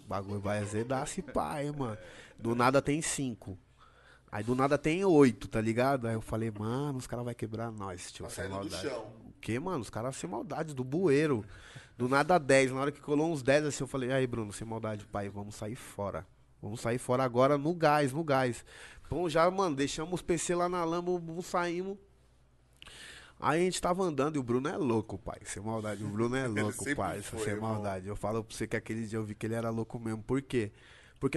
O 0.04 0.08
bagulho 0.08 0.40
vai 0.40 0.58
azedar 0.58 1.06
se 1.06 1.20
hein, 1.20 1.72
mano. 1.76 1.98
Do 2.38 2.54
nada 2.54 2.80
tem 2.80 3.02
cinco. 3.02 3.58
Aí 4.30 4.44
do 4.44 4.54
nada 4.54 4.76
tem 4.76 5.04
oito, 5.04 5.48
tá 5.48 5.60
ligado? 5.60 6.06
Aí 6.06 6.14
eu 6.14 6.20
falei, 6.20 6.50
mano, 6.50 6.98
os 6.98 7.06
caras 7.06 7.24
vão 7.24 7.34
quebrar 7.34 7.70
nós, 7.72 8.12
tio. 8.12 8.24
Tá 8.24 8.30
sem 8.30 8.44
saindo 8.44 8.52
do 8.54 8.60
maldade. 8.70 8.82
chão. 8.82 9.06
O 9.26 9.32
que, 9.40 9.58
mano? 9.58 9.80
Os 9.80 9.90
caras 9.90 10.16
sem 10.16 10.28
maldade, 10.28 10.74
do 10.74 10.84
bueiro. 10.84 11.44
Do 11.96 12.08
nada 12.08 12.38
10. 12.38 12.72
Na 12.72 12.80
hora 12.80 12.92
que 12.92 13.00
colou 13.00 13.32
uns 13.32 13.42
10 13.42 13.64
assim, 13.66 13.82
eu 13.84 13.88
falei, 13.88 14.12
aí, 14.12 14.26
Bruno, 14.26 14.52
sem 14.52 14.66
maldade, 14.66 15.06
pai, 15.06 15.28
vamos 15.28 15.54
sair 15.54 15.76
fora. 15.76 16.26
Vamos 16.60 16.80
sair 16.80 16.98
fora 16.98 17.24
agora 17.24 17.56
no 17.56 17.72
gás, 17.74 18.12
no 18.12 18.22
gás. 18.22 18.64
Bom, 19.08 19.28
já, 19.28 19.50
mano, 19.50 19.74
deixamos 19.74 20.14
os 20.14 20.22
PC 20.22 20.54
lá 20.54 20.68
na 20.68 20.84
lama, 20.84 21.10
saímos. 21.42 21.96
Aí 23.40 23.60
a 23.60 23.64
gente 23.64 23.80
tava 23.80 24.02
andando 24.02 24.36
e 24.36 24.38
o 24.38 24.42
Bruno 24.42 24.68
é 24.68 24.76
louco, 24.76 25.16
pai. 25.16 25.38
Sem 25.44 25.62
maldade. 25.62 26.02
O 26.04 26.08
Bruno 26.08 26.34
é 26.36 26.46
louco, 26.48 26.84
pai. 26.96 27.22
foi, 27.22 27.38
sem 27.44 27.52
irmão. 27.54 27.74
maldade. 27.74 28.08
Eu 28.08 28.16
falo 28.16 28.42
pra 28.42 28.54
você 28.54 28.66
que 28.66 28.76
aquele 28.76 29.06
dia 29.06 29.18
eu 29.18 29.24
vi 29.24 29.34
que 29.34 29.46
ele 29.46 29.54
era 29.54 29.70
louco 29.70 29.98
mesmo. 29.98 30.22
Por 30.22 30.42
quê? 30.42 30.72
Porque 30.72 30.88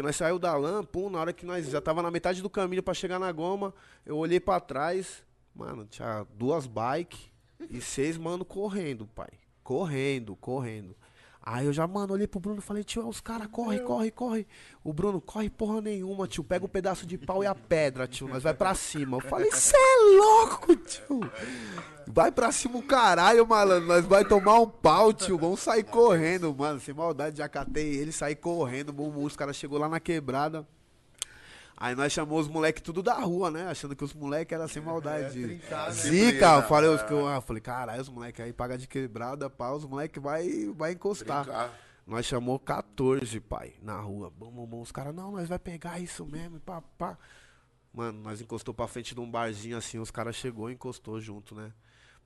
nós 0.02 0.16
saiu 0.16 0.38
da 0.38 0.56
lã, 0.56 0.84
pum, 0.84 1.10
na 1.10 1.20
hora 1.20 1.34
que 1.34 1.46
nós 1.46 1.68
já 1.68 1.82
tava 1.82 2.02
na 2.02 2.12
metade 2.12 2.42
do 2.42 2.50
caminho 2.50 2.84
pra 2.84 2.94
chegar 2.94 3.20
na 3.20 3.32
goma, 3.32 3.74
eu 4.06 4.18
olhei 4.18 4.40
pra 4.40 4.60
trás, 4.60 5.24
mano, 5.56 5.86
tinha 5.86 6.26
duas 6.36 6.68
bikes 6.68 7.32
e 7.70 7.82
seis 7.82 8.18
mano 8.18 8.46
correndo, 8.46 9.08
pai. 9.08 9.30
Correndo, 9.64 10.36
correndo. 10.36 10.96
Aí 11.44 11.66
eu 11.66 11.74
já, 11.74 11.88
mano, 11.88 12.14
olhei 12.14 12.28
pro 12.28 12.40
Bruno 12.40 12.60
e 12.60 12.62
falei, 12.62 12.84
tio, 12.84 13.08
os 13.08 13.20
caras, 13.20 13.48
corre, 13.48 13.80
corre, 13.80 14.12
corre. 14.12 14.48
O 14.84 14.94
Bruno, 14.94 15.20
corre 15.20 15.50
porra 15.50 15.82
nenhuma, 15.82 16.28
tio. 16.28 16.44
Pega 16.44 16.66
o 16.66 16.70
pedaço 16.70 17.06
de 17.06 17.18
pau 17.18 17.44
e 17.44 17.48
a 17.48 17.56
pedra, 17.56 18.08
tio. 18.08 18.28
Nós 18.28 18.44
vai 18.44 18.54
pra 18.54 18.76
cima. 18.76 19.18
Eu 19.18 19.22
falei, 19.22 19.52
cê 19.52 19.76
é 19.76 20.18
louco, 20.18 20.76
tio. 20.76 21.20
Vai 22.06 22.32
pra 22.32 22.52
cima 22.52 22.78
o 22.78 22.84
caralho, 22.84 23.48
malandro. 23.48 23.88
Nós 23.88 24.06
vai 24.06 24.24
tomar 24.24 24.60
um 24.60 24.70
pau, 24.70 25.12
tio. 25.12 25.38
Vamos 25.38 25.62
sair 25.62 25.84
correndo, 25.84 26.54
mano. 26.54 26.80
Sem 26.80 26.94
maldade, 26.94 27.40
já 27.40 27.50
catei 27.50 27.96
ele, 27.96 28.12
saí 28.12 28.36
correndo. 28.36 28.94
Bum. 28.94 29.24
Os 29.24 29.36
caras 29.36 29.56
chegou 29.56 29.80
lá 29.80 29.90
na 29.90 30.00
quebrada. 30.00 30.68
Aí 31.84 31.96
nós 31.96 32.12
chamamos 32.14 32.46
os 32.46 32.48
moleques 32.48 32.84
tudo 32.84 33.02
da 33.02 33.16
rua, 33.16 33.50
né? 33.50 33.68
Achando 33.68 33.96
que 33.96 34.04
os 34.04 34.14
moleques 34.14 34.54
eram 34.56 34.68
sem 34.68 34.84
maldade. 34.84 35.42
trincado. 35.42 35.92
Zica, 35.94 36.58
eu 36.58 36.62
falei, 36.68 36.88
os 36.92 37.02
É. 37.02 37.06
que 37.08 37.12
eu, 37.12 37.28
ah, 37.28 37.42
falei, 37.42 37.60
caralho, 37.60 38.00
os 38.00 38.08
moleques 38.08 38.40
aí 38.46 38.54
pagam 38.54 38.78
de 38.78 38.88
quebrada, 38.88 39.50
pá, 39.50 39.72
os 39.72 39.84
moleques 39.84 40.22
vai, 40.22 40.72
vai 40.76 40.92
encostar. 40.92 41.44
Brincar. 41.46 41.74
Nós 42.06 42.28
chamou 42.28 42.60
14, 42.60 43.40
pai, 43.40 43.74
na 43.82 44.00
rua. 44.00 44.30
Bom, 44.30 44.52
bom, 44.52 44.68
bom. 44.68 44.82
Os 44.82 44.92
caras, 44.92 45.16
não, 45.16 45.32
nós 45.32 45.50
vai 45.50 45.58
pegar 45.58 46.00
isso 46.00 46.24
mesmo, 46.24 46.60
pá, 46.60 46.84
pá. 47.00 47.18
Mano, 47.92 48.22
nós 48.22 48.40
encostou 48.40 48.76
pra 48.76 48.88
frente 48.88 49.16
de 49.16 49.20
um 49.20 49.30
barzinho 49.30 49.76
assim, 49.76 49.98
os 49.98 50.12
caras 50.12 50.36
chegou 50.36 50.70
e 50.70 50.74
encostou 50.76 51.20
junto, 51.20 51.56
né? 51.56 51.74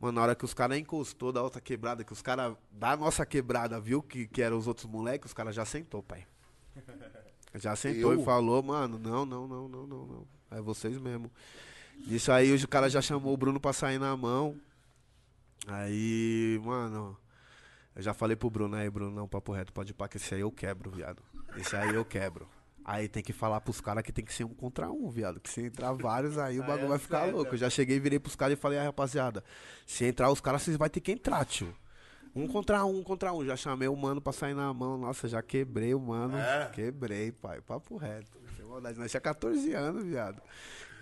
Mano, 0.01 0.15
na 0.17 0.21
hora 0.21 0.35
que 0.35 0.43
os 0.43 0.53
caras 0.53 0.77
encostou 0.77 1.31
da 1.31 1.41
outra 1.41 1.61
quebrada, 1.61 2.03
que 2.03 2.11
os 2.11 2.21
caras 2.21 2.57
da 2.69 2.97
nossa 2.97 3.25
quebrada 3.25 3.79
viu 3.79 4.03
que, 4.03 4.27
que 4.27 4.41
eram 4.41 4.57
os 4.57 4.67
outros 4.67 4.85
moleques, 4.85 5.29
os 5.29 5.33
caras 5.33 5.55
já 5.55 5.63
sentou, 5.63 6.03
pai. 6.03 6.27
Já 7.55 7.75
sentou 7.75 8.13
Eu? 8.13 8.21
e 8.21 8.25
falou, 8.25 8.61
mano, 8.61 8.99
não, 8.99 9.25
não, 9.25 9.47
não, 9.47 9.67
não, 9.67 9.87
não, 9.87 10.05
não. 10.05 10.27
É 10.51 10.61
vocês 10.61 10.97
mesmo. 10.97 11.31
Isso 12.07 12.31
aí 12.31 12.53
o 12.53 12.67
cara 12.67 12.89
já 12.89 13.01
chamou 13.01 13.33
o 13.33 13.37
Bruno 13.37 13.59
pra 13.59 13.73
sair 13.73 13.99
na 13.99 14.15
mão. 14.15 14.55
Aí, 15.67 16.59
mano, 16.63 17.17
eu 17.95 18.01
já 18.01 18.13
falei 18.13 18.35
pro 18.35 18.49
Bruno, 18.49 18.75
aí, 18.75 18.89
Bruno, 18.89 19.11
não, 19.15 19.27
papo 19.27 19.51
reto, 19.51 19.73
pode 19.73 19.91
ir 19.91 19.93
pra 19.93 20.07
que 20.07 20.17
esse 20.17 20.35
aí 20.35 20.41
eu 20.41 20.51
quebro, 20.51 20.91
viado. 20.91 21.23
Esse 21.57 21.75
aí 21.75 21.95
eu 21.95 22.05
quebro. 22.05 22.47
Aí 22.83 23.07
tem 23.07 23.23
que 23.23 23.33
falar 23.33 23.59
pros 23.61 23.81
caras 23.81 24.03
que 24.03 24.11
tem 24.11 24.23
que 24.23 24.31
ser 24.31 24.43
um 24.43 24.53
contra 24.53 24.91
um, 24.91 25.09
viado. 25.09 25.39
Que 25.39 25.49
se 25.49 25.61
entrar 25.61 25.91
vários, 25.93 26.37
aí 26.37 26.59
o 26.59 26.61
Aí 26.61 26.67
bagulho 26.67 26.85
é 26.85 26.89
vai 26.89 26.99
ficar 26.99 27.25
louco. 27.25 27.55
Eu 27.55 27.57
já 27.57 27.67
cheguei, 27.67 27.99
virei 27.99 28.19
pros 28.19 28.35
caras 28.35 28.55
e 28.57 28.61
falei, 28.61 28.77
aí, 28.77 28.85
rapaziada, 28.85 29.43
se 29.87 30.05
entrar 30.05 30.31
os 30.31 30.39
caras, 30.39 30.61
vocês 30.61 30.77
vão 30.77 30.87
ter 30.87 30.99
que 30.99 31.11
entrar, 31.11 31.43
tio. 31.45 31.75
Um 32.35 32.47
contra 32.47 32.83
um, 32.85 32.99
um 32.99 33.03
contra 33.03 33.31
um. 33.33 33.45
Já 33.45 33.55
chamei 33.55 33.87
o 33.87 33.95
mano 33.95 34.19
pra 34.21 34.33
sair 34.33 34.53
na 34.53 34.73
mão. 34.73 34.97
Nossa, 34.97 35.27
já 35.27 35.41
quebrei 35.41 35.93
o 35.93 35.99
mano. 35.99 36.37
É? 36.37 36.69
Quebrei, 36.73 37.31
pai. 37.31 37.61
Papo 37.61 37.95
reto. 37.97 38.37
Sem 38.57 38.65
maldade. 38.65 38.99
Nós 38.99 39.09
tinha 39.09 39.21
14 39.21 39.73
anos, 39.73 40.03
viado. 40.03 40.41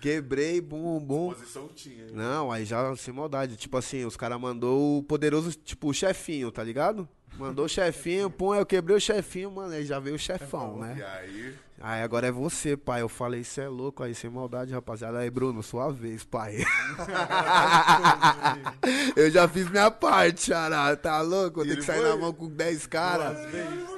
Quebrei, 0.00 0.60
bum, 0.60 1.00
bum. 1.00 1.32
Posição 1.32 1.66
tinha. 1.68 2.04
hein? 2.04 2.10
Não, 2.12 2.52
aí 2.52 2.64
já 2.64 2.94
sem 2.96 3.12
maldade. 3.12 3.56
Tipo 3.56 3.78
assim, 3.78 4.04
os 4.04 4.16
caras 4.16 4.38
mandou 4.40 4.98
o 4.98 5.02
poderoso, 5.02 5.52
tipo, 5.52 5.88
o 5.88 5.94
chefinho, 5.94 6.52
tá 6.52 6.62
ligado? 6.62 7.08
Mandou 7.38 7.64
o 7.64 7.68
chefinho, 7.68 8.30
pum, 8.30 8.54
eu 8.54 8.64
quebrei 8.64 8.96
o 8.96 9.00
chefinho, 9.00 9.50
mano. 9.50 9.72
Aí 9.74 9.84
já 9.84 9.98
veio 9.98 10.16
o 10.16 10.18
chefão, 10.18 10.76
E 10.78 10.80
né? 10.80 11.06
aí, 11.18 11.54
Aí 11.80 12.02
agora 12.02 12.28
é 12.28 12.30
você, 12.30 12.76
pai. 12.76 13.02
Eu 13.02 13.08
falei, 13.08 13.40
isso 13.40 13.60
é 13.60 13.68
louco 13.68 14.02
aí, 14.02 14.14
sem 14.14 14.30
maldade, 14.30 14.72
rapaziada. 14.72 15.18
Aí, 15.18 15.28
Bruno, 15.30 15.62
sua 15.62 15.90
vez, 15.92 16.24
pai. 16.24 16.64
eu 19.16 19.30
já 19.30 19.48
fiz 19.48 19.68
minha 19.68 19.90
parte, 19.90 20.46
xará. 20.46 20.94
Tá 20.96 21.20
louco? 21.20 21.60
Eu 21.60 21.64
E 21.64 21.68
tenho 21.68 21.80
que 21.80 21.84
sair 21.84 22.00
foi? 22.00 22.08
na 22.08 22.16
mão 22.16 22.32
com 22.32 22.48
10 22.48 22.86
caras. 22.86 23.36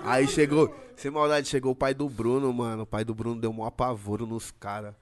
Aí 0.02 0.26
chegou, 0.26 0.75
sem 0.97 1.11
maldade, 1.11 1.49
chegou 1.49 1.73
o 1.73 1.76
pai 1.76 1.95
do 1.95 2.09
Bruno, 2.09 2.52
mano. 2.52 2.83
O 2.85 2.87
pai 2.87 3.05
do 3.05 3.14
Bruno 3.14 3.40
deu 3.40 3.50
um 3.50 3.64
apavoro 3.64 4.26
nos 4.26 4.50
caras. 4.50 4.95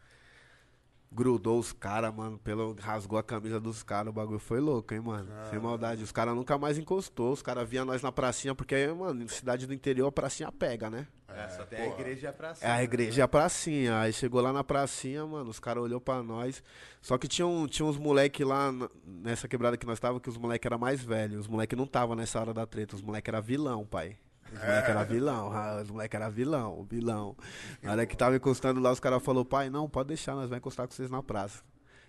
Grudou 1.17 1.61
os 1.61 1.73
caras, 1.73 2.13
mano, 2.13 2.37
pelo, 2.39 2.75
rasgou 2.81 3.17
a 3.17 3.23
camisa 3.23 3.61
dos 3.61 3.85
caras, 3.85 4.11
o 4.11 4.13
bagulho 4.13 4.41
foi 4.41 4.59
louco, 4.59 4.93
hein, 4.93 4.99
mano. 5.01 5.31
Sem 5.49 5.61
maldade. 5.61 6.03
Os 6.03 6.11
caras 6.11 6.35
nunca 6.35 6.59
mais 6.59 6.77
encostou, 6.77 7.33
os 7.33 7.41
caras 7.41 7.69
via 7.69 7.85
nós 7.85 8.03
na 8.03 8.11
pracinha, 8.11 8.53
porque 8.53 8.75
aí, 8.75 8.93
mano, 8.93 9.29
cidade 9.29 9.65
do 9.65 9.73
interior 9.73 10.09
a 10.09 10.13
pracinha 10.13 10.51
pega, 10.51 10.91
né? 10.91 11.07
É, 11.29 11.49
só 11.51 11.65
tem 11.65 11.79
a 11.83 11.87
igreja 11.87 12.33
pra 12.33 12.51
É 12.51 12.55
cima. 12.55 12.73
a 12.73 12.83
igreja 12.83 13.21
e 13.21 13.23
a 13.23 13.29
pracinha. 13.29 14.01
Aí 14.01 14.13
chegou 14.13 14.41
lá 14.41 14.53
na 14.53 14.65
pracinha, 14.65 15.25
mano, 15.25 15.51
os 15.51 15.61
caras 15.61 15.85
olhou 15.85 16.01
pra 16.01 16.21
nós. 16.21 16.63
Só 17.01 17.17
que 17.17 17.29
tinha, 17.29 17.47
um, 17.47 17.67
tinha 17.69 17.87
uns 17.87 17.97
moleque 17.97 18.43
lá 18.43 18.73
nessa 19.07 19.47
quebrada 19.47 19.77
que 19.77 19.87
nós 19.87 20.01
tava, 20.01 20.19
que 20.19 20.29
os 20.29 20.37
moleque 20.37 20.67
era 20.67 20.77
mais 20.79 21.01
velhos. 21.01 21.41
Os 21.43 21.47
moleque 21.49 21.77
não 21.77 21.87
tava 21.87 22.17
nessa 22.17 22.41
hora 22.41 22.53
da 22.53 22.67
treta, 22.67 22.97
os 22.97 23.03
moleque 23.03 23.31
era 23.31 23.41
vilão, 23.41 23.85
pai. 23.87 24.17
Os 24.55 24.61
moleque 24.61 24.91
era 24.91 25.05
vilão, 25.05 25.53
os 25.83 25.91
moleque 25.91 26.17
era 26.17 26.29
vilão, 26.31 26.87
vilão. 26.89 27.37
Na 27.83 27.93
hora 27.93 28.07
que 28.07 28.17
tava 28.17 28.37
encostando 28.37 28.81
lá, 28.81 28.93
os 28.93 29.01
caras 29.01 29.23
falou, 29.23 29.45
pai, 29.45 29.69
não, 29.69 29.89
pode 29.89 30.09
deixar, 30.09 30.35
nós 30.35 30.49
vai 30.49 30.59
encostar 30.59 30.87
com 30.87 30.95
vocês 30.95 31.11
na 31.11 31.23
praça. 31.23 31.63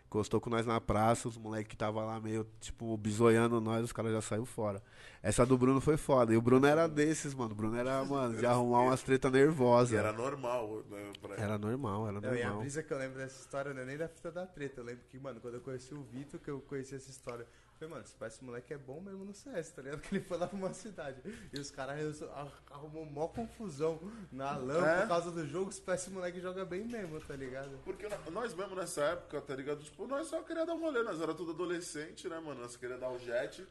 Encostou 0.08 0.40
com 0.40 0.50
nós 0.52 0.66
na 0.66 0.80
praça, 0.80 1.28
os 1.28 1.36
moleques 1.36 1.68
que 1.68 1.76
tava 1.76 2.06
lá 2.06 2.20
meio, 2.22 2.48
tipo, 2.62 2.96
bisoiando 2.96 3.60
nós, 3.60 3.84
os 3.84 3.92
caras 3.92 4.12
já 4.14 4.22
saiu 4.22 4.46
fora. 4.46 4.82
Essa 5.22 5.44
do 5.46 5.58
Bruno 5.58 5.82
foi 5.82 5.98
foda. 5.98 6.32
E 6.32 6.38
o 6.38 6.42
Bruno 6.42 6.68
era 6.68 6.88
desses, 6.88 7.34
mano. 7.34 7.52
O 7.52 7.56
Bruno 7.56 7.76
era, 7.76 8.06
mano, 8.06 8.38
de 8.38 8.46
arrumar 8.46 8.82
umas 8.82 9.02
treta 9.02 9.32
nervosas. 9.32 9.90
que 9.90 9.96
era 9.98 10.14
normal. 10.14 10.84
Né, 10.90 11.12
pra... 11.20 11.36
Era 11.36 11.58
normal, 11.58 12.08
era 12.08 12.22
Não, 12.22 12.36
e 12.36 12.42
a 12.42 12.46
normal. 12.46 12.62
brisa 12.62 12.84
que 12.84 12.94
eu 12.94 12.98
lembro 13.00 13.18
dessa 13.18 13.42
história 13.42 13.74
não 13.74 13.82
é 13.82 13.86
nem 13.86 13.98
da 13.98 14.08
fita 14.08 14.32
da 14.32 14.46
treta. 14.46 14.82
Eu 14.82 14.86
lembro 14.86 15.04
que, 15.10 15.18
mano, 15.20 15.42
quando 15.42 15.56
eu 15.56 15.62
conheci 15.62 15.94
o 15.96 16.04
Vitor, 16.04 16.40
que 16.40 16.52
eu 16.52 16.62
conheci 16.62 16.94
essa 16.96 17.10
história, 17.10 17.46
falei, 17.80 17.90
mano, 17.94 18.04
esse 18.06 18.16
pai, 18.16 18.28
esse 18.28 18.44
moleque 18.44 18.74
é 18.74 18.78
bom 18.78 19.00
mesmo 19.02 19.26
no 19.26 19.34
CS, 19.34 19.70
tá 19.72 19.82
ligado? 19.82 20.00
Que 20.08 20.16
ele 20.16 20.24
foi 20.24 20.38
lá 20.38 20.48
pra 20.48 20.58
uma 20.58 20.74
cidade. 20.74 21.18
E 21.54 21.60
os 21.60 21.70
caras 21.72 22.22
ar- 22.24 22.64
arrumou 22.72 23.06
mó 23.06 23.28
confusão 23.28 24.00
na 24.32 24.56
lama 24.58 24.88
É? 24.90 25.02
por 25.02 25.08
causa 25.10 25.32
do 25.32 25.46
jogo. 25.48 25.70
Esse 25.70 25.82
pai, 25.82 25.96
esse 25.96 26.10
moleque 26.10 26.40
joga 26.40 26.64
bem 26.66 26.86
mesmo, 26.86 27.20
tá 27.22 27.36
ligado? 27.36 27.78
Porque 27.84 28.08
nós 28.32 28.54
mesmo 28.54 28.76
nessa 28.76 29.02
época, 29.04 29.42
tá 29.42 29.56
ligado? 29.56 29.84
Tipo, 29.84 30.08
nós 30.08 30.28
só 30.28 30.42
queria 30.42 30.66
dar 30.66 30.74
um 30.74 30.80
rolê, 30.82 31.04
nós 31.04 31.20
era 31.22 31.34
tudo 31.34 31.52
adolescente, 31.52 32.28
né, 32.28 32.40
mano? 32.40 32.62
Nós 32.62 32.76
queria 32.78 32.98
dar 32.98 33.10
o 33.12 33.20
jet. 33.20 33.66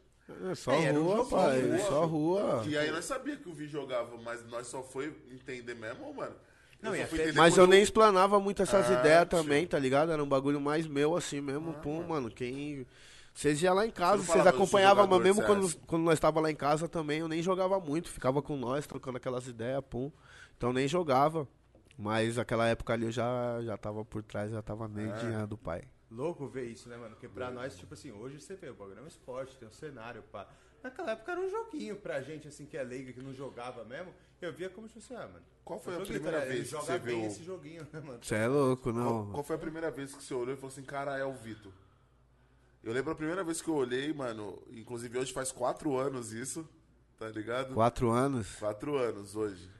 É 0.51 0.55
só 0.55 0.73
É, 0.73 0.91
um 0.93 1.03
rua, 1.03 1.17
jogo, 1.17 1.31
pai. 1.31 1.63
né? 1.63 1.79
Só 1.81 2.07
rua. 2.07 2.63
E 2.67 2.79
aí 2.79 2.91
nós 2.91 3.05
sabia 3.05 3.37
que 3.37 3.47
o 3.49 3.53
Vi 3.53 3.67
jogava, 3.69 4.17
mas 4.19 4.43
nós 4.47 4.67
só 4.67 4.83
foi 4.83 5.15
entender 5.31 5.75
mesmo, 5.75 6.15
mano. 6.15 6.35
Não, 6.81 6.95
Eu 6.95 6.97
e 6.97 6.99
só 6.99 7.05
a 7.05 7.07
fui 7.09 7.19
fita- 7.19 7.29
entender 7.31 7.39
Mas 7.41 7.57
eu 7.59 7.67
nem 7.67 7.83
explanava 7.83 8.41
muito 8.41 8.63
essas 8.63 8.91
Ah, 8.91 9.01
ideias 9.01 9.29
também, 9.29 9.67
tá 9.67 9.79
ligado? 9.79 10.13
Era 10.13 10.23
um 10.23 10.29
bagulho 10.29 10.61
mais 10.61 10.87
meu 10.87 11.15
assim 11.17 11.41
mesmo. 11.43 11.75
Pum, 11.75 12.03
mano, 12.07 12.31
quem. 12.31 12.87
Vocês 13.35 13.61
iam 13.63 13.75
lá 13.75 13.85
em 13.85 13.91
casa, 13.91 14.23
vocês 14.23 14.47
acompanhavam, 14.47 15.07
mas 15.09 15.21
mesmo 15.21 15.43
quando, 15.45 15.77
quando 15.87 16.03
nós 16.05 16.21
tava 16.21 16.41
lá 16.41 16.51
em 16.51 16.55
casa 16.57 16.89
também, 16.89 17.19
eu 17.19 17.27
nem 17.29 17.43
jogava 17.43 17.81
muito, 17.81 18.09
ficava 18.09 18.41
com 18.41 18.57
nós, 18.57 18.87
trocando 18.87 19.17
aquelas 19.17 19.47
ideias, 19.49 19.83
pum. 19.91 20.11
Então 20.57 20.73
nem 20.73 20.87
jogava. 20.87 21.47
Mas 21.99 22.39
aquela 22.39 22.67
época 22.69 22.93
ali 22.93 23.05
eu 23.07 23.13
já, 23.13 23.61
já 23.63 23.77
tava 23.77 24.05
por 24.05 24.23
trás, 24.23 24.51
já 24.51 24.63
tava 24.63 24.89
meio 24.89 25.11
É. 25.13 25.17
dinheiro 25.19 25.47
do 25.49 25.57
pai. 25.59 25.83
Louco 26.11 26.47
ver 26.47 26.65
isso, 26.67 26.89
né, 26.89 26.97
mano? 26.97 27.11
Porque 27.11 27.29
pra 27.29 27.51
nós, 27.51 27.77
tipo 27.77 27.95
assim, 27.95 28.13
hoje 28.13 28.41
você 28.41 28.55
vê, 28.55 28.71
o 28.71 28.75
programa 28.75 29.03
é 29.03 29.05
um 29.05 29.09
esporte, 29.09 29.57
tem 29.57 29.69
um 29.69 29.73
cenário, 29.73 30.23
pá. 30.31 30.47
Naquela 30.83 31.13
época 31.13 31.33
era 31.33 31.41
um 31.41 31.49
joguinho 31.49 31.97
pra 31.97 32.21
gente, 32.21 32.47
assim, 32.47 32.67
que 32.67 32.77
é 32.77 32.83
leiga, 32.83 33.13
que 33.13 33.21
não 33.23 33.33
jogava 33.33 33.85
mesmo. 33.85 34.13
Eu 34.41 34.53
via 34.53 34.69
como, 34.69 34.87
tipo 34.87 34.99
assim, 35.01 35.15
ah, 35.15 35.27
mano. 35.27 35.45
Qual 35.65 35.81
foi 35.81 35.97
a 35.97 36.01
primeira 36.01 36.41
vez 36.45 36.63
que 36.63 36.69
você 36.69 36.87
joga 36.87 36.99
bem 36.99 37.17
viu- 37.21 37.27
esse 37.27 37.43
joguinho, 37.43 37.87
né, 37.93 38.01
mano? 38.01 38.19
Você 38.23 38.35
é 38.35 38.47
louco, 38.47 38.93
Qual, 38.93 38.95
não. 38.95 39.31
qual 39.33 39.43
foi 39.43 39.57
a 39.57 39.59
primeira 39.59 39.91
vez 39.91 40.15
que 40.15 40.23
você 40.23 40.35
olhou 40.35 40.53
e 40.55 40.57
falou 40.57 40.69
assim, 40.71 40.83
cara, 40.83 41.17
é 41.17 41.25
o 41.25 41.33
Vitor? 41.33 41.73
Eu 42.85 42.93
lembro 42.93 43.13
a 43.13 43.15
primeira 43.15 43.43
vez 43.43 43.63
que 43.63 43.69
eu 43.69 43.75
olhei, 43.75 44.13
mano, 44.13 44.63
inclusive 44.71 45.19
hoje 45.19 45.33
faz 45.33 45.51
quatro 45.51 45.97
anos 45.97 46.33
isso, 46.33 46.69
tá 47.19 47.29
ligado? 47.29 47.73
Quatro 47.75 48.11
anos? 48.11 48.57
Quatro 48.57 48.97
anos 48.99 49.35
hoje. 49.35 49.71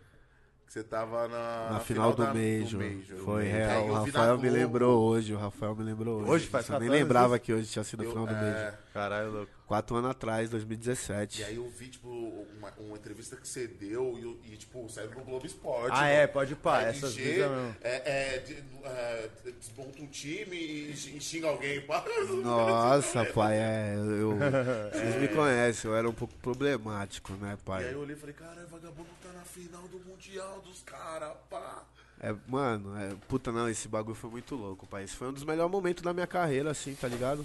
Que 0.67 0.73
você 0.73 0.83
tava 0.83 1.29
na, 1.29 1.73
Na 1.73 1.81
final, 1.81 2.13
do, 2.15 2.23
da- 2.25 2.33
Major. 2.35 2.81
Major. 2.81 3.19
Foi 3.19 3.45
real. 3.45 3.87
eu 3.89 3.95
O 3.95 4.05
vi 4.05 4.11
na 4.13 4.19
Rafael 4.21 4.39
me 4.39 4.49
lembrou 4.49 5.03
hoje. 5.07 5.35
O 5.35 5.37
Rafael 5.39 5.77
me 5.77 5.85
lembrou 5.85 6.21
hoje. 6.23 6.31
Hoje 6.31 6.47
faz 6.47 6.69
Eu 6.71 6.81
nem 6.81 6.89
lembrava 6.89 7.37
isso? 7.37 7.45
que 7.45 7.53
hoje 7.53 7.71
tinha 7.71 7.85
sido 7.85 8.01
a 8.01 8.05
Eu- 8.07 8.11
final 8.11 8.27
do 8.27 8.33
é, 8.33 8.41
Major. 8.41 8.79
Caralho, 8.95 9.33
louco. 9.33 9.53
Quatro 9.67 9.97
anos 9.97 10.11
atrás, 10.13 10.49
2017. 10.49 11.41
E 11.41 11.45
aí 11.45 11.57
eu 11.57 11.69
vi, 11.69 11.89
tipo, 11.89 12.09
uma, 12.09 12.73
uma 12.79 12.97
entrevista 12.97 13.37
que 13.37 13.47
você 13.49 13.67
deu 13.67 14.17
e, 14.45 14.53
e, 14.53 14.57
tipo, 14.57 14.89
saiu 14.89 15.11
no 15.11 15.25
Globo 15.25 15.45
Esporte. 15.45 15.91
Ah, 15.91 15.97
mano. 16.03 16.07
é, 16.11 16.27
pode 16.29 16.55
pá, 16.55 16.83
RG, 16.83 16.91
essas 16.99 17.17
mesmo. 17.17 17.77
é, 17.83 18.35
é, 18.37 18.39
de- 18.39 18.65
é, 18.85 19.31
desmonta 19.59 20.01
um 20.01 20.07
time 20.07 20.57
e, 20.57 20.91
e 20.93 21.21
xinga 21.21 21.49
alguém, 21.49 21.81
pá. 21.81 22.05
Nossa, 22.45 23.25
pai, 23.35 23.57
é. 23.57 23.95
Eu, 23.97 24.39
vocês 24.95 25.17
me 25.21 25.27
conhecem, 25.27 25.91
eu 25.91 25.97
era 25.97 26.09
um 26.09 26.15
pouco 26.15 26.35
problemático, 26.35 27.33
né, 27.33 27.59
E 27.61 27.65
pai? 27.65 27.85
aí 27.87 27.93
eu 27.95 28.01
olhei 28.01 28.15
e 28.15 28.19
falei, 28.19 28.35
cara, 28.35 28.65
vagabundo 28.67 29.09
tá 29.21 29.31
na 29.33 29.43
final 29.43 29.83
do 29.89 29.99
Mundial 30.09 30.61
dos 30.61 30.83
caras, 30.83 31.33
pá. 31.51 31.83
É, 32.21 32.33
mano, 32.47 32.97
é, 32.97 33.13
puta 33.29 33.51
não, 33.51 33.69
esse 33.69 33.89
bagulho 33.89 34.15
foi 34.15 34.31
muito 34.31 34.55
louco, 34.55 34.87
pai. 34.87 35.03
Esse 35.03 35.17
foi 35.17 35.29
um 35.29 35.33
dos 35.33 35.43
melhores 35.45 35.71
momentos 35.73 36.03
da 36.05 36.13
minha 36.15 36.29
carreira, 36.29 36.71
assim, 36.71 36.95
tá 36.95 37.09
ligado? 37.09 37.45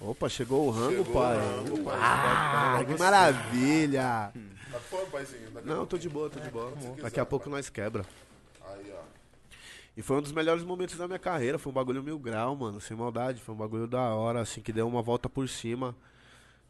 Opa, 0.00 0.28
chegou 0.28 0.66
o 0.68 0.70
rango, 0.70 0.90
Chegou 1.04 1.10
o 1.10 1.12
pai. 1.12 1.36
rango, 1.36 1.82
pai. 1.84 1.96
Ah, 2.00 2.84
que 2.86 2.98
maravilha! 2.98 4.32
Tá 4.70 4.78
fome, 4.78 5.06
paizinho? 5.06 5.50
Daqui 5.50 5.66
Não, 5.66 5.86
tô 5.86 5.98
de 5.98 6.08
boa, 6.08 6.30
tô 6.30 6.38
de 6.38 6.50
boa. 6.50 6.70
quiser, 6.72 7.02
Daqui 7.02 7.18
a 7.20 7.26
pouco 7.26 7.50
nós 7.50 7.68
quebra. 7.68 8.04
Aí, 8.64 8.92
ó. 8.92 9.02
E 9.96 10.02
foi 10.02 10.18
um 10.18 10.22
dos 10.22 10.30
melhores 10.30 10.62
momentos 10.62 10.96
da 10.96 11.06
minha 11.08 11.18
carreira. 11.18 11.58
Foi 11.58 11.72
um 11.72 11.74
bagulho 11.74 12.02
mil 12.02 12.18
grau, 12.18 12.54
mano. 12.54 12.80
Sem 12.80 12.96
maldade. 12.96 13.40
Foi 13.40 13.52
um 13.54 13.58
bagulho 13.58 13.88
da 13.88 14.14
hora, 14.14 14.40
assim, 14.40 14.60
que 14.60 14.72
deu 14.72 14.86
uma 14.86 15.02
volta 15.02 15.28
por 15.28 15.48
cima. 15.48 15.96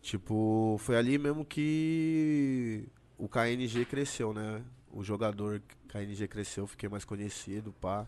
Tipo, 0.00 0.76
foi 0.80 0.96
ali 0.96 1.18
mesmo 1.18 1.44
que 1.44 2.88
o 3.18 3.28
KNG 3.28 3.84
cresceu, 3.84 4.32
né? 4.32 4.62
O 4.90 5.02
jogador 5.04 5.60
KNG 5.88 6.26
cresceu, 6.28 6.66
fiquei 6.66 6.88
mais 6.88 7.04
conhecido, 7.04 7.74
pá. 7.78 8.06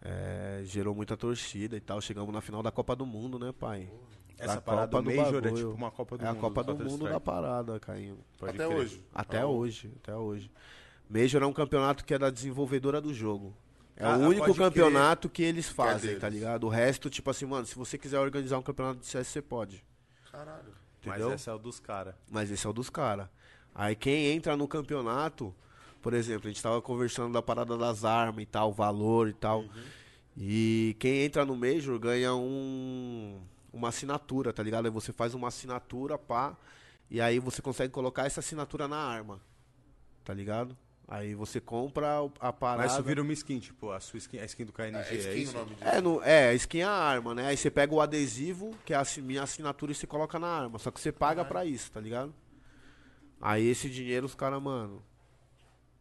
É, 0.00 0.60
gerou 0.64 0.94
muita 0.94 1.16
torcida 1.16 1.76
e 1.76 1.80
tal. 1.80 2.00
Chegamos 2.00 2.32
na 2.32 2.40
final 2.40 2.62
da 2.62 2.70
Copa 2.70 2.94
do 2.94 3.04
Mundo, 3.04 3.38
né, 3.38 3.52
pai? 3.52 3.90
Essa 4.38 4.54
Da 4.56 4.60
parada 4.60 4.86
Copa 4.88 5.02
do 5.02 5.10
do 5.10 5.16
Major 5.16 5.46
é 5.46 5.52
tipo 5.52 5.70
uma 5.72 5.90
Copa 5.90 6.16
do 6.16 6.24
É 6.24 6.28
a 6.28 6.32
Mundo. 6.32 6.40
Copa 6.40 6.62
do 6.64 6.76
Mundo 6.76 7.08
da 7.08 7.18
parada, 7.20 7.80
Caio. 7.80 8.18
Pode 8.38 8.54
Até 8.54 8.66
crer. 8.66 8.78
hoje. 8.78 9.04
Até 9.12 9.40
Ah, 9.40 9.46
hoje, 9.46 9.92
até 10.00 10.14
hoje. 10.14 10.50
Major 11.10 11.42
é 11.42 11.46
um 11.46 11.52
campeonato 11.52 12.04
que 12.04 12.14
é 12.14 12.18
da 12.18 12.30
desenvolvedora 12.30 13.00
do 13.00 13.12
jogo. 13.12 13.52
É 13.96 14.04
Ah, 14.04 14.16
o 14.16 14.20
único 14.20 14.54
campeonato 14.54 15.28
que 15.28 15.42
eles 15.42 15.68
fazem, 15.68 16.10
deles. 16.10 16.20
tá 16.20 16.28
ligado? 16.28 16.64
O 16.64 16.68
resto, 16.68 17.10
tipo 17.10 17.28
assim, 17.30 17.46
mano, 17.46 17.66
se 17.66 17.74
você 17.74 17.98
quiser 17.98 18.20
organizar 18.20 18.56
um 18.58 18.62
campeonato 18.62 19.00
de 19.00 19.06
CS, 19.06 19.26
você 19.26 19.42
pode. 19.42 19.84
Caralho. 20.30 20.72
Entendeu? 21.00 21.30
Mas 21.30 21.40
esse 21.40 21.50
é 21.50 21.52
o 21.52 21.58
dos 21.58 21.80
caras. 21.80 22.14
Mas 22.30 22.48
esse 22.50 22.64
é 22.64 22.70
o 22.70 22.72
dos 22.72 22.88
caras. 22.88 23.28
Aí 23.74 23.96
quem 23.96 24.26
entra 24.26 24.56
no 24.56 24.68
campeonato, 24.68 25.52
por 26.08 26.14
exemplo, 26.14 26.48
a 26.48 26.50
gente 26.50 26.62
tava 26.62 26.80
conversando 26.80 27.34
da 27.34 27.42
parada 27.42 27.76
das 27.76 28.02
armas 28.02 28.42
e 28.42 28.46
tal, 28.46 28.72
valor 28.72 29.28
e 29.28 29.34
tal. 29.34 29.66
E 30.34 30.96
quem 30.98 31.18
entra 31.22 31.44
no 31.44 31.54
Major 31.54 31.98
ganha 31.98 32.34
um 32.34 33.38
uma 33.70 33.88
assinatura, 33.90 34.50
tá 34.50 34.62
ligado? 34.62 34.86
Aí 34.86 34.90
você 34.90 35.12
faz 35.12 35.34
uma 35.34 35.48
assinatura, 35.48 36.16
pá, 36.16 36.56
e 37.10 37.20
aí 37.20 37.38
você 37.38 37.60
consegue 37.60 37.92
colocar 37.92 38.24
essa 38.24 38.40
assinatura 38.40 38.88
na 38.88 38.96
arma. 38.96 39.38
Tá 40.24 40.32
ligado? 40.32 40.74
Aí 41.06 41.34
você 41.34 41.60
compra 41.60 42.22
o- 42.22 42.32
a 42.40 42.54
parada. 42.54 42.84
Mas 42.84 42.92
isso 42.94 43.02
vira 43.02 43.20
uma 43.20 43.32
skin, 43.34 43.58
tipo, 43.58 43.90
a 43.90 44.00
sua 44.00 44.16
skin, 44.16 44.38
a 44.38 44.46
skin 44.46 44.64
do 44.64 44.72
KNG, 44.72 44.96
É, 44.96 45.14
é, 45.14 45.18
skin 45.18 45.30
o 45.40 45.42
isso? 45.42 45.52
nome 45.58 45.74
disso. 45.74 45.88
É, 45.88 46.00
no, 46.00 46.22
é, 46.22 46.48
a 46.48 46.54
skin 46.54 46.78
é 46.78 46.84
a 46.84 46.90
arma, 46.90 47.34
né? 47.34 47.48
Aí 47.48 47.56
você 47.58 47.70
pega 47.70 47.94
o 47.94 48.00
adesivo, 48.00 48.74
que 48.86 48.94
é 48.94 48.96
a 48.96 49.04
minha 49.18 49.42
assinatura, 49.42 49.92
e 49.92 49.94
você 49.94 50.06
coloca 50.06 50.38
na 50.38 50.48
arma. 50.48 50.78
Só 50.78 50.90
que 50.90 50.98
você 51.02 51.12
paga 51.12 51.44
pra 51.44 51.66
isso, 51.66 51.92
tá 51.92 52.00
ligado? 52.00 52.32
Aí 53.38 53.66
esse 53.68 53.90
dinheiro 53.90 54.24
os 54.24 54.34
caras, 54.34 54.60
mano, 54.62 55.02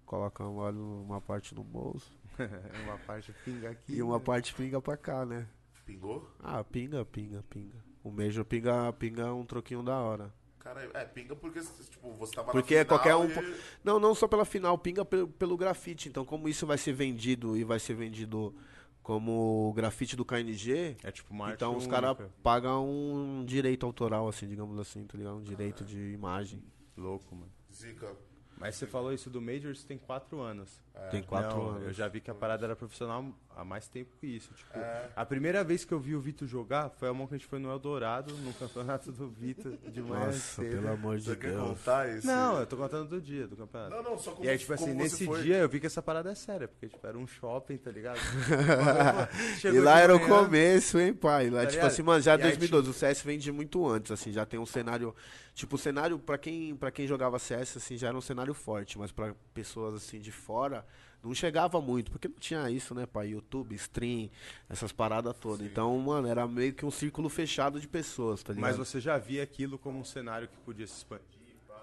colocam 0.08 0.56
olha, 0.56 0.78
uma 0.80 1.22
parte 1.22 1.54
no 1.54 1.64
bolso 1.64 2.10
uma 2.86 2.98
parte 3.00 3.32
pinga 3.46 3.70
aqui. 3.72 3.94
e 3.94 4.02
uma 4.02 4.20
parte 4.20 4.54
pinga 4.56 4.82
pra 4.82 4.98
cá, 4.98 5.26
né? 5.26 5.48
Pingou? 5.86 6.28
Ah, 6.40 6.64
pinga, 6.64 7.06
pinga, 7.06 7.44
pinga. 7.50 7.76
O 8.04 8.10
Major 8.12 8.44
pinga, 8.46 8.92
pinga 8.94 9.34
um 9.34 9.46
troquinho 9.46 9.84
da 9.84 9.98
hora. 9.98 10.34
Cara, 10.60 10.90
é, 10.94 11.06
pinga 11.06 11.36
porque, 11.36 11.62
tipo, 11.90 12.12
você 12.14 12.36
tava 12.36 12.52
Porque 12.52 12.76
na 12.76 12.84
final 12.84 13.00
qualquer 13.00 13.16
um 13.16 13.30
e- 13.30 13.60
Não, 13.84 14.00
não 14.00 14.14
só 14.14 14.28
pela 14.28 14.44
final, 14.44 14.78
pinga 14.78 15.06
pelo, 15.06 15.28
pelo 15.30 15.56
grafite. 15.58 16.10
Então, 16.10 16.26
como 16.26 16.50
isso 16.50 16.66
vai 16.68 16.78
ser 16.78 16.92
vendido 16.94 17.56
e 17.58 17.64
vai 17.64 17.80
ser 17.80 17.94
vendido 17.94 18.54
como 19.02 19.70
o 19.70 19.74
grafite 19.74 20.18
do 20.18 20.26
KNG, 20.26 20.98
É 21.02 21.12
tipo 21.12 21.34
uma 21.34 21.54
Então 21.54 21.78
os 21.78 21.88
caras 21.88 22.18
pagam 22.44 22.86
um 22.86 23.46
direito 23.46 23.86
autoral, 23.86 24.28
assim, 24.28 24.46
digamos 24.48 24.78
assim, 24.78 25.06
tá 25.06 25.18
ligado? 25.18 25.38
Um 25.38 25.42
direito 25.44 25.86
de 25.86 26.12
imagem. 26.12 26.62
Louco, 26.98 27.34
mano. 27.34 27.52
Zica. 27.74 28.14
Mas 28.60 28.76
você 28.76 28.88
falou 28.88 29.14
isso 29.14 29.30
do 29.30 29.40
Major, 29.40 29.72
isso 29.72 29.86
tem 29.86 29.98
quatro 30.00 30.40
anos. 30.42 30.82
Tem 31.12 31.22
quatro 31.22 31.56
Não, 31.56 31.70
anos. 31.70 31.84
Eu 31.84 31.94
já 31.94 32.08
vi 32.08 32.20
que 32.20 32.32
a 32.32 32.34
parada 32.34 32.66
era 32.66 32.76
profissional 32.76 33.24
há 33.56 33.64
mais 33.64 33.88
tempo 33.88 34.10
que 34.20 34.26
isso. 34.26 34.52
Tipo, 34.56 34.80
É. 34.80 35.10
a 35.16 35.24
primeira 35.24 35.64
vez 35.64 35.86
que 35.86 35.94
eu 35.94 36.00
vi 36.00 36.16
o 36.16 36.20
Vitor 36.20 36.48
jogar 36.48 36.90
foi 36.90 37.08
a 37.08 37.14
mão 37.14 37.28
que 37.28 37.36
a 37.36 37.38
gente 37.38 37.48
foi 37.48 37.60
no 37.60 37.70
Eldorado, 37.70 38.34
no 38.38 38.52
campeonato 38.56 39.12
do 39.12 39.30
Vitor 39.30 39.74
de 39.88 40.02
manhã 40.02 40.26
Nossa, 40.26 40.40
cedo. 40.64 40.72
pelo 40.72 40.92
amor 40.92 41.18
de 41.18 41.26
Você 41.26 41.36
quer 41.36 41.52
Deus. 41.52 41.68
contar 41.70 42.10
isso? 42.10 42.26
Não, 42.26 42.60
eu 42.60 42.66
tô 42.66 42.76
contando 42.78 43.10
do 43.10 43.22
dia 43.22 43.48
do 43.48 43.56
campeonato. 43.56 43.92
Não, 43.96 44.02
não, 44.02 44.18
só 44.18 44.32
como, 44.32 44.44
E 44.44 44.50
aí, 44.50 44.58
tipo 44.58 44.74
assim, 44.74 44.92
nesse 44.96 45.24
foi. 45.28 45.44
dia 45.44 45.58
eu 45.58 45.70
vi 45.70 45.80
que 45.80 45.86
essa 45.86 46.02
parada 46.02 46.32
é 46.32 46.36
séria, 46.36 46.68
porque, 46.68 46.88
tipo, 46.90 47.06
era 47.06 47.16
um 47.18 47.28
shopping, 47.28 47.78
tá 47.78 47.92
ligado? 47.92 48.18
E 49.56 49.60
Chegou 49.60 49.84
lá 49.84 50.00
era 50.00 50.16
o 50.16 50.20
começo, 50.20 51.00
hein, 51.00 51.14
pai? 51.14 51.50
Lá, 51.52 51.60
Tá 51.62 51.66
tipo 51.68 51.74
ligado? 51.76 51.88
assim, 51.92 52.02
mano, 52.02 52.22
já 52.22 52.32
E 52.32 52.36
aí, 52.38 52.42
2012, 52.42 52.90
o 52.90 52.94
CS 52.94 53.22
vende 53.22 53.52
muito 53.52 53.88
antes, 53.88 54.12
assim, 54.12 54.32
já 54.32 54.46
tem 54.48 54.60
um 54.60 54.66
cenário. 54.66 55.14
Tipo, 55.58 55.76
o 55.76 55.80
cenário, 55.80 56.20
pra 56.20 56.38
quem, 56.38 56.76
pra 56.76 56.92
quem 56.92 57.08
jogava 57.08 57.40
CS, 57.40 57.78
assim, 57.78 57.98
já 57.98 58.10
era 58.10 58.16
um 58.16 58.22
cenário 58.22 58.54
forte, 58.54 59.00
mas 59.00 59.12
pra 59.12 59.34
pessoas, 59.56 59.96
assim, 59.96 60.20
de 60.20 60.32
fora, 60.32 60.86
não 61.24 61.34
chegava 61.34 61.82
muito, 61.82 62.12
porque 62.12 62.28
não 62.28 62.38
tinha 62.38 62.70
isso, 62.70 62.94
né, 62.94 63.08
pai? 63.08 63.30
YouTube, 63.30 63.74
stream, 63.74 64.30
essas 64.70 64.92
paradas 64.92 65.36
todas. 65.36 65.66
Então, 65.66 65.98
mano, 65.98 66.28
era 66.28 66.48
meio 66.48 66.76
que 66.76 66.86
um 66.86 66.92
círculo 66.92 67.28
fechado 67.28 67.82
de 67.82 67.88
pessoas, 67.88 68.44
tá 68.44 68.54
ligado? 68.54 68.70
Mas 68.70 68.78
você 68.78 69.00
já 69.00 69.18
via 69.18 69.42
aquilo 69.42 69.80
como 69.80 69.98
um 69.98 70.04
cenário 70.04 70.48
que 70.48 70.56
podia 70.58 70.86
se 70.86 70.98
expandir, 70.98 71.26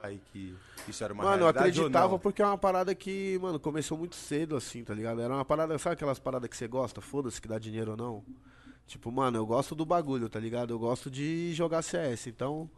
e 0.08 0.18
que 0.30 0.56
isso 0.86 1.02
era 1.02 1.12
uma 1.12 1.24
Mano, 1.24 1.42
eu 1.42 1.48
acreditava 1.48 2.16
porque 2.16 2.42
é 2.42 2.46
uma 2.46 2.56
parada 2.56 2.94
que, 2.94 3.36
mano, 3.42 3.58
começou 3.58 3.98
muito 3.98 4.14
cedo, 4.14 4.54
assim, 4.54 4.84
tá 4.84 4.94
ligado? 4.94 5.20
Era 5.20 5.34
uma 5.34 5.44
parada, 5.44 5.76
sabe 5.80 5.94
aquelas 5.94 6.20
paradas 6.20 6.48
que 6.48 6.56
você 6.56 6.68
gosta? 6.68 7.00
Foda-se 7.00 7.42
que 7.42 7.48
dá 7.48 7.58
dinheiro 7.58 7.90
ou 7.90 7.96
não. 7.96 8.24
Tipo, 8.86 9.10
mano, 9.10 9.36
eu 9.36 9.44
gosto 9.44 9.74
do 9.74 9.84
bagulho, 9.84 10.28
tá 10.28 10.38
ligado? 10.38 10.72
Eu 10.72 10.78
gosto 10.78 11.10
de 11.10 11.52
jogar 11.54 11.82
CS, 11.82 12.28
então. 12.28 12.70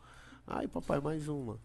Ai, 0.47 0.67
papai, 0.69 1.01
mais 1.01 1.29
uma. 1.29 1.59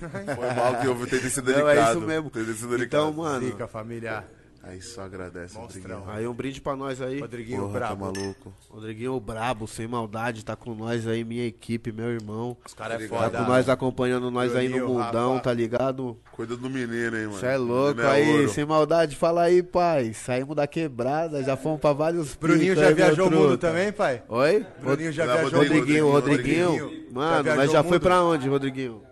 Foi 0.00 0.54
mal 0.54 0.80
que 0.80 0.86
eu 0.86 0.96
tentei 1.06 1.30
ser 1.30 1.42
Não, 1.42 1.52
delicado. 1.52 1.78
é 1.78 1.90
isso 1.92 2.00
mesmo. 2.00 2.30
Tentei 2.30 2.54
ser 2.54 2.66
delicado. 2.66 3.02
Então, 3.08 3.12
mano. 3.12 3.46
Zica 3.46 3.66
familiar. 3.68 4.24
Aí 4.66 4.80
só 4.80 5.02
agradece, 5.02 5.58
Monstrão. 5.58 5.98
Rodriguinho. 5.98 6.16
Aí 6.18 6.26
um 6.26 6.32
brinde 6.32 6.60
pra 6.60 6.74
nós 6.74 7.00
aí. 7.00 7.20
Rodriguinho 7.20 7.60
Porra, 7.60 7.72
tá 7.72 7.78
brabo. 7.94 8.04
maluco. 8.06 8.52
Rodriguinho 8.70 9.12
o 9.14 9.20
Brabo, 9.20 9.68
sem 9.68 9.86
maldade, 9.86 10.42
tá 10.44 10.56
com 10.56 10.74
nós 10.74 11.06
aí, 11.06 11.22
minha 11.22 11.46
equipe, 11.46 11.92
meu 11.92 12.10
irmão. 12.10 12.56
Os 12.64 12.72
caras 12.72 13.02
é. 13.02 13.06
Tá 13.06 13.14
foda. 13.16 13.38
com 13.38 13.44
nós 13.44 13.68
acompanhando 13.68 14.30
nós 14.30 14.56
aí 14.56 14.68
no 14.68 14.88
mundão, 14.88 15.38
tá 15.38 15.52
ligado? 15.52 16.16
Cuida 16.32 16.56
do 16.56 16.70
menino, 16.70 17.14
hein, 17.16 17.26
mano. 17.26 17.32
Você 17.38 17.46
é 17.46 17.56
louco 17.58 18.00
é 18.00 18.06
aí, 18.10 18.36
ouro. 18.36 18.48
sem 18.48 18.64
maldade, 18.64 19.14
fala 19.16 19.42
aí, 19.42 19.62
pai. 19.62 20.14
Saímos 20.14 20.56
da 20.56 20.66
quebrada, 20.66 21.42
já 21.42 21.56
fomos 21.56 21.80
pra 21.80 21.92
vários 21.92 22.34
Bruninho 22.34 22.74
já 22.74 22.88
aí, 22.88 22.94
viajou 22.94 23.28
o 23.28 23.30
mundo 23.30 23.58
também, 23.58 23.92
pai? 23.92 24.22
Oi? 24.28 24.66
Bruninho 24.80 25.12
já 25.12 25.26
Não, 25.26 25.34
viajou 25.34 25.50
o 25.60 25.62
mundo. 25.62 25.72
Rodriguinho, 25.74 26.10
Rodriguinho, 26.10 26.70
Rodriguinho. 26.70 27.12
Mano, 27.12 27.44
Já 27.44 27.54
viajou 27.54 27.72
já 27.74 27.84
foi 27.84 28.00
pra 28.00 28.22
onde, 28.24 28.48
Rodriguinho? 28.48 29.02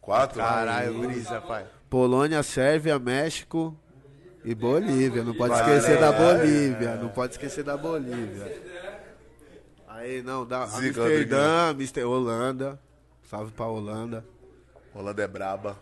Quatro? 0.00 0.38
Caralho, 0.38 1.00
brisa, 1.00 1.40
pai. 1.40 1.66
Polônia, 1.90 2.42
Sérvia, 2.42 2.98
México 2.98 3.74
e 4.44 4.54
Bolívia. 4.54 5.22
Não 5.24 5.34
pode 5.34 5.54
esquecer 5.54 5.98
da 5.98 6.12
Bolívia. 6.12 6.96
Não 6.96 7.08
pode 7.08 7.32
esquecer 7.34 7.64
da 7.64 7.76
Bolívia. 7.76 8.62
Aí, 9.88 10.22
não, 10.22 10.46
da 10.46 10.66
Zica, 10.66 11.02
Amsterdã, 11.02 11.74
Mister 11.74 12.06
Holanda. 12.06 12.78
Salve 13.28 13.52
pra 13.52 13.66
Holanda. 13.66 14.24
Holanda 14.94 15.22
é 15.22 15.26
braba. 15.28 15.76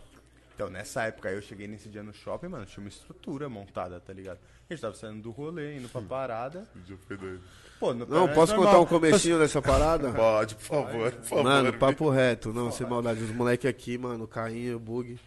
Então, 0.54 0.70
nessa 0.70 1.02
época 1.02 1.28
aí 1.28 1.34
eu 1.34 1.42
cheguei 1.42 1.68
nesse 1.68 1.86
dia 1.88 2.02
no 2.02 2.14
shopping, 2.14 2.48
mano, 2.48 2.64
tinha 2.64 2.82
uma 2.82 2.88
estrutura 2.88 3.46
montada, 3.46 4.00
tá 4.00 4.10
ligado? 4.12 4.38
A 4.68 4.72
gente 4.72 4.80
tava 4.80 4.94
saindo 4.94 5.20
do 5.20 5.30
rolê, 5.30 5.76
indo 5.76 5.86
pra 5.88 6.00
parada. 6.00 6.66
O 6.74 6.78
dia 6.80 6.96
foi 7.06 7.16
doido. 7.16 7.42
Pô, 7.78 7.92
no 7.92 8.06
Não, 8.06 8.26
é 8.26 8.32
posso 8.32 8.54
normal. 8.54 8.72
contar 8.72 8.82
um 8.82 8.86
comecinho 8.86 9.38
dessa 9.38 9.60
parada? 9.60 10.10
Pode, 10.16 10.54
por 10.54 10.62
favor, 10.64 11.12
por 11.12 11.24
favor. 11.24 11.44
Mano, 11.44 11.72
papo 11.74 12.08
reto. 12.08 12.54
Não, 12.54 12.72
sem 12.72 12.86
maldade. 12.86 13.22
Os 13.22 13.30
moleque 13.32 13.68
aqui, 13.68 13.98
mano, 13.98 14.24
o 14.24 14.28
Cainho, 14.28 14.76
o 14.76 14.80
Bug. 14.80 15.20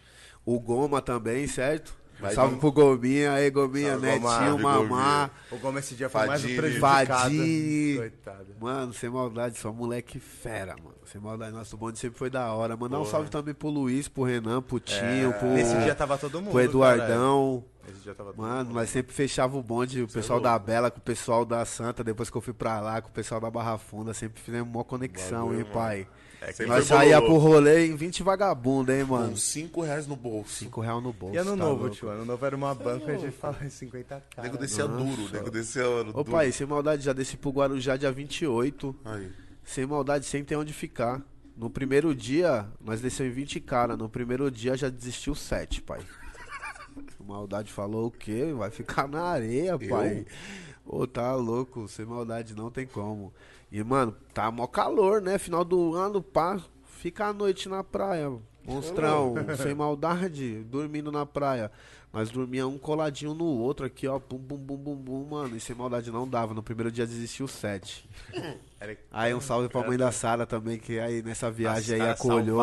O 0.44 0.58
Goma 0.58 1.00
também, 1.00 1.46
certo? 1.46 1.94
Vai, 2.20 2.34
Salve 2.34 2.56
pro 2.56 2.70
Gominha, 2.70 3.32
aí 3.32 3.50
Gominha, 3.50 3.92
Salve, 3.98 4.06
Netinho, 4.06 4.58
Mamá. 4.58 5.30
O 5.50 5.56
Gomes 5.58 5.84
esse 5.84 5.94
dia 5.94 6.08
foi 6.08 6.26
mais 6.26 6.40
um 6.40 6.42
Fadini. 6.42 6.58
prejudicado. 6.60 7.06
Fadini. 7.08 7.96
Coitado. 7.96 8.46
Mano, 8.60 8.92
sem 8.92 9.08
maldade, 9.10 9.58
só 9.58 9.72
moleque 9.72 10.18
fera, 10.20 10.76
mano. 10.76 10.96
Sem 11.06 11.20
maldade, 11.20 11.52
nosso 11.52 11.76
bonde 11.76 11.98
sempre 11.98 12.18
foi 12.18 12.28
da 12.30 12.52
hora. 12.52 12.76
Mandar 12.76 13.00
um 13.00 13.04
salve 13.04 13.30
também 13.30 13.54
pro 13.54 13.68
Luiz, 13.68 14.06
pro 14.06 14.22
Renan, 14.22 14.60
pro 14.60 14.78
Tinho, 14.78 15.32
pro, 15.38 15.48
Nesse 15.48 15.76
dia 15.78 15.94
tava 15.94 16.18
todo 16.18 16.40
mundo, 16.40 16.50
pro 16.50 16.60
Eduardão. 16.60 17.64
dia 18.02 18.14
tava 18.14 18.32
todo 18.32 18.40
Mano, 18.42 18.64
mundo. 18.66 18.74
nós 18.74 18.90
sempre 18.90 19.12
fechava 19.14 19.56
o 19.56 19.62
bonde, 19.62 20.02
o 20.02 20.08
pessoal 20.08 20.38
é 20.38 20.42
da. 20.42 20.58
Bela 20.58 20.90
com 20.90 20.98
o 20.98 21.02
pessoal 21.02 21.44
da 21.44 21.64
Santa, 21.64 22.04
depois 22.04 22.28
que 22.28 22.36
eu 22.36 22.40
fui 22.42 22.52
pra 22.52 22.80
lá, 22.80 23.00
com 23.00 23.08
o 23.08 23.12
pessoal 23.12 23.40
da 23.40 23.50
Barra 23.50 23.78
Funda, 23.78 24.12
sempre 24.12 24.40
fizemos 24.42 24.72
uma 24.72 24.84
conexão, 24.84 25.46
Bagulho, 25.46 25.58
hein, 25.58 25.62
mano. 25.64 25.74
pai. 25.74 26.06
É 26.40 26.66
Nós 26.66 26.86
saía 26.86 27.20
pro 27.20 27.36
rolê 27.36 27.86
em 27.86 27.94
20 27.94 28.22
vagabundo, 28.22 28.90
hein, 28.90 29.04
mano. 29.04 29.30
Com 29.30 29.36
cinco 29.36 29.82
reais 29.82 30.06
no 30.06 30.16
bolso. 30.16 30.54
5 30.64 30.80
real 30.80 31.00
no 31.00 31.12
bolso. 31.12 31.34
E 31.34 31.38
ano 31.38 31.50
tá 31.50 31.56
novo, 31.56 31.82
louco. 31.82 31.96
tio? 31.96 32.08
Ano 32.08 32.24
novo 32.24 32.46
era 32.46 32.56
uma 32.56 32.74
banca 32.74 33.14
de 33.16 33.30
fala 33.30 33.58
50k. 33.62 34.38
O 34.38 34.42
nego 34.42 34.56
descia 34.56 34.88
duro, 34.88 35.26
o 35.26 35.28
nego 35.28 35.50
descia 35.50 35.86
Ô 35.86 36.04
duro. 36.04 36.24
pai, 36.24 36.50
sem 36.50 36.66
maldade, 36.66 37.02
já 37.04 37.12
desci 37.12 37.36
pro 37.36 37.50
Guarujá 37.50 37.96
dia 37.96 38.10
28. 38.10 38.96
Aí. 39.04 39.30
sem 39.62 39.84
maldade, 39.86 40.24
sem 40.24 40.42
ter 40.42 40.56
onde 40.56 40.72
ficar. 40.72 41.20
No 41.54 41.68
primeiro 41.68 42.14
dia, 42.14 42.66
nós 42.80 43.02
descemos 43.02 43.32
em 43.32 43.34
20 43.34 43.60
cara. 43.60 43.94
No 43.94 44.08
primeiro 44.08 44.50
dia 44.50 44.74
já 44.76 44.88
desistiu 44.88 45.34
7, 45.34 45.82
pai. 45.82 46.00
Maldade 47.20 47.70
falou 47.70 48.06
o 48.06 48.10
quê? 48.10 48.52
Vai 48.56 48.70
ficar 48.70 49.06
na 49.06 49.22
areia, 49.22 49.78
pai. 49.78 50.24
Ô, 50.84 51.06
tá 51.06 51.34
louco, 51.34 51.86
sem 51.88 52.04
maldade 52.04 52.54
não 52.54 52.70
tem 52.70 52.86
como. 52.86 53.32
E, 53.70 53.82
mano, 53.84 54.14
tá 54.34 54.50
mó 54.50 54.66
calor, 54.66 55.20
né? 55.20 55.38
Final 55.38 55.64
do 55.64 55.94
ano, 55.94 56.22
pá. 56.22 56.60
Fica 56.84 57.26
a 57.26 57.32
noite 57.32 57.68
na 57.68 57.84
praia. 57.84 58.30
Monstrão, 58.64 59.34
sem 59.56 59.74
maldade, 59.74 60.62
dormindo 60.64 61.10
na 61.10 61.24
praia. 61.24 61.70
Nós 62.12 62.28
dormia 62.30 62.66
um 62.66 62.76
coladinho 62.76 63.34
no 63.34 63.44
outro 63.44 63.86
aqui, 63.86 64.06
ó. 64.08 64.18
Bum, 64.18 64.36
bum, 64.36 64.56
bum, 64.56 64.76
bum, 64.76 64.96
bum, 64.96 65.24
mano. 65.30 65.56
E 65.56 65.60
sem 65.60 65.76
maldade 65.76 66.10
não 66.10 66.28
dava. 66.28 66.52
No 66.52 66.62
primeiro 66.62 66.90
dia 66.90 67.06
desistiu 67.06 67.46
sete. 67.46 68.08
Aí 69.12 69.32
um 69.34 69.40
salve 69.40 69.68
pra 69.68 69.86
mãe 69.86 69.96
da 69.96 70.10
Sara 70.10 70.46
também, 70.46 70.78
que 70.78 70.98
aí 70.98 71.22
nessa 71.22 71.50
viagem 71.50 72.00
aí 72.00 72.08
acolheu. 72.10 72.58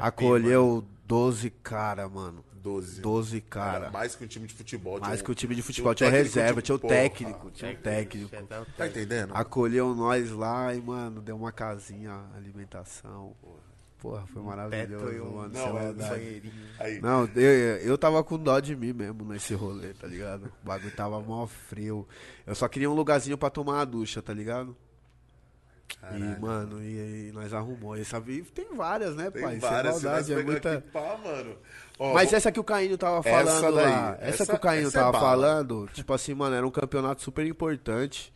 Acolheu 0.00 0.84
12 1.06 1.50
cara, 1.50 2.08
mano. 2.08 2.44
12. 2.62 3.00
12 3.00 3.36
Era 3.38 3.46
cara. 3.48 3.90
mais 3.90 4.14
que 4.14 4.24
um 4.24 4.26
time 4.26 4.46
de 4.46 4.54
futebol. 4.54 4.96
tinha 4.98 5.08
Mais 5.08 5.20
um- 5.20 5.24
que 5.24 5.30
o 5.30 5.34
time 5.34 5.54
de 5.54 5.62
futebol. 5.62 5.94
tinha 5.94 6.08
Tinha 6.10 6.18
um 6.18 6.20
o 6.20 6.24
reserva, 6.24 6.62
técnico, 6.62 6.62
tinha 6.62 6.76
o 6.76 6.78
tipo, 6.78 6.88
técnico. 6.88 7.38
porra. 7.40 7.52
Tinha 7.52 7.72
o 7.72 7.76
técnico. 7.76 8.36
Tá 8.76 8.86
entendendo? 8.86 9.32
Acolheu 9.34 9.94
nós 9.94 10.30
lá 10.30 10.74
e, 10.74 10.80
mano, 10.80 11.20
deu 11.20 11.36
uma 11.36 11.50
casinha, 11.52 12.20
alimentação. 12.36 13.34
Porra, 13.98 14.26
foi 14.26 14.42
maravilhoso, 14.42 15.04
Teto 15.04 15.14
e 15.16 15.20
um 15.20 15.36
mano. 15.36 15.54
Não, 15.54 15.78
é 15.78 15.82
maldade. 15.84 16.10
banheirinho. 16.10 16.52
Aí, 16.80 17.00
Não, 17.00 17.24
eu, 17.36 17.76
eu 17.78 17.96
tava 17.98 18.24
com 18.24 18.36
dó 18.36 18.58
de 18.58 18.74
mim 18.74 18.92
mesmo 18.92 19.24
nesse 19.24 19.54
rolê, 19.54 19.94
tá 19.94 20.08
ligado? 20.08 20.52
O 20.62 20.66
bagulho 20.66 20.90
tava 20.90 21.20
mó 21.20 21.46
frio. 21.46 22.06
Eu 22.44 22.54
só 22.56 22.66
queria 22.66 22.90
um 22.90 22.94
lugarzinho 22.94 23.38
pra 23.38 23.48
tomar 23.48 23.74
uma 23.74 23.86
ducha, 23.86 24.20
tá 24.20 24.32
ligado? 24.34 24.76
E, 26.14 26.40
mano, 26.40 26.82
e, 26.82 27.28
e 27.28 27.32
nós 27.32 27.52
arrumou. 27.52 27.96
Essa 27.96 28.20
tem 28.20 28.74
várias, 28.74 29.14
né, 29.14 29.30
tem 29.30 29.42
pai? 29.42 29.58
várias. 29.58 29.96
Sem 29.96 30.04
maldade, 30.04 30.32
é 30.32 30.42
muita. 30.42 30.78
aqui, 30.78 30.90
pá, 30.90 31.16
mano. 31.22 31.56
Mas 32.14 32.32
essa 32.32 32.50
que 32.50 32.58
o 32.60 32.64
Caínho 32.64 32.96
tava 32.98 33.18
Essa 33.28 33.30
falando 33.60 33.74
daí, 33.76 33.84
lá, 33.84 34.16
essa, 34.20 34.42
essa- 34.42 34.46
que 34.46 34.56
o 34.56 34.60
Caínho 34.60 34.88
essa 34.88 34.98
é 34.98 35.00
tava 35.00 35.12
bala. 35.12 35.24
falando, 35.24 35.88
tipo 35.92 36.12
assim, 36.12 36.34
mano, 36.34 36.54
era 36.56 36.66
um 36.66 36.70
campeonato 36.70 37.22
super 37.22 37.46
importante. 37.46 38.32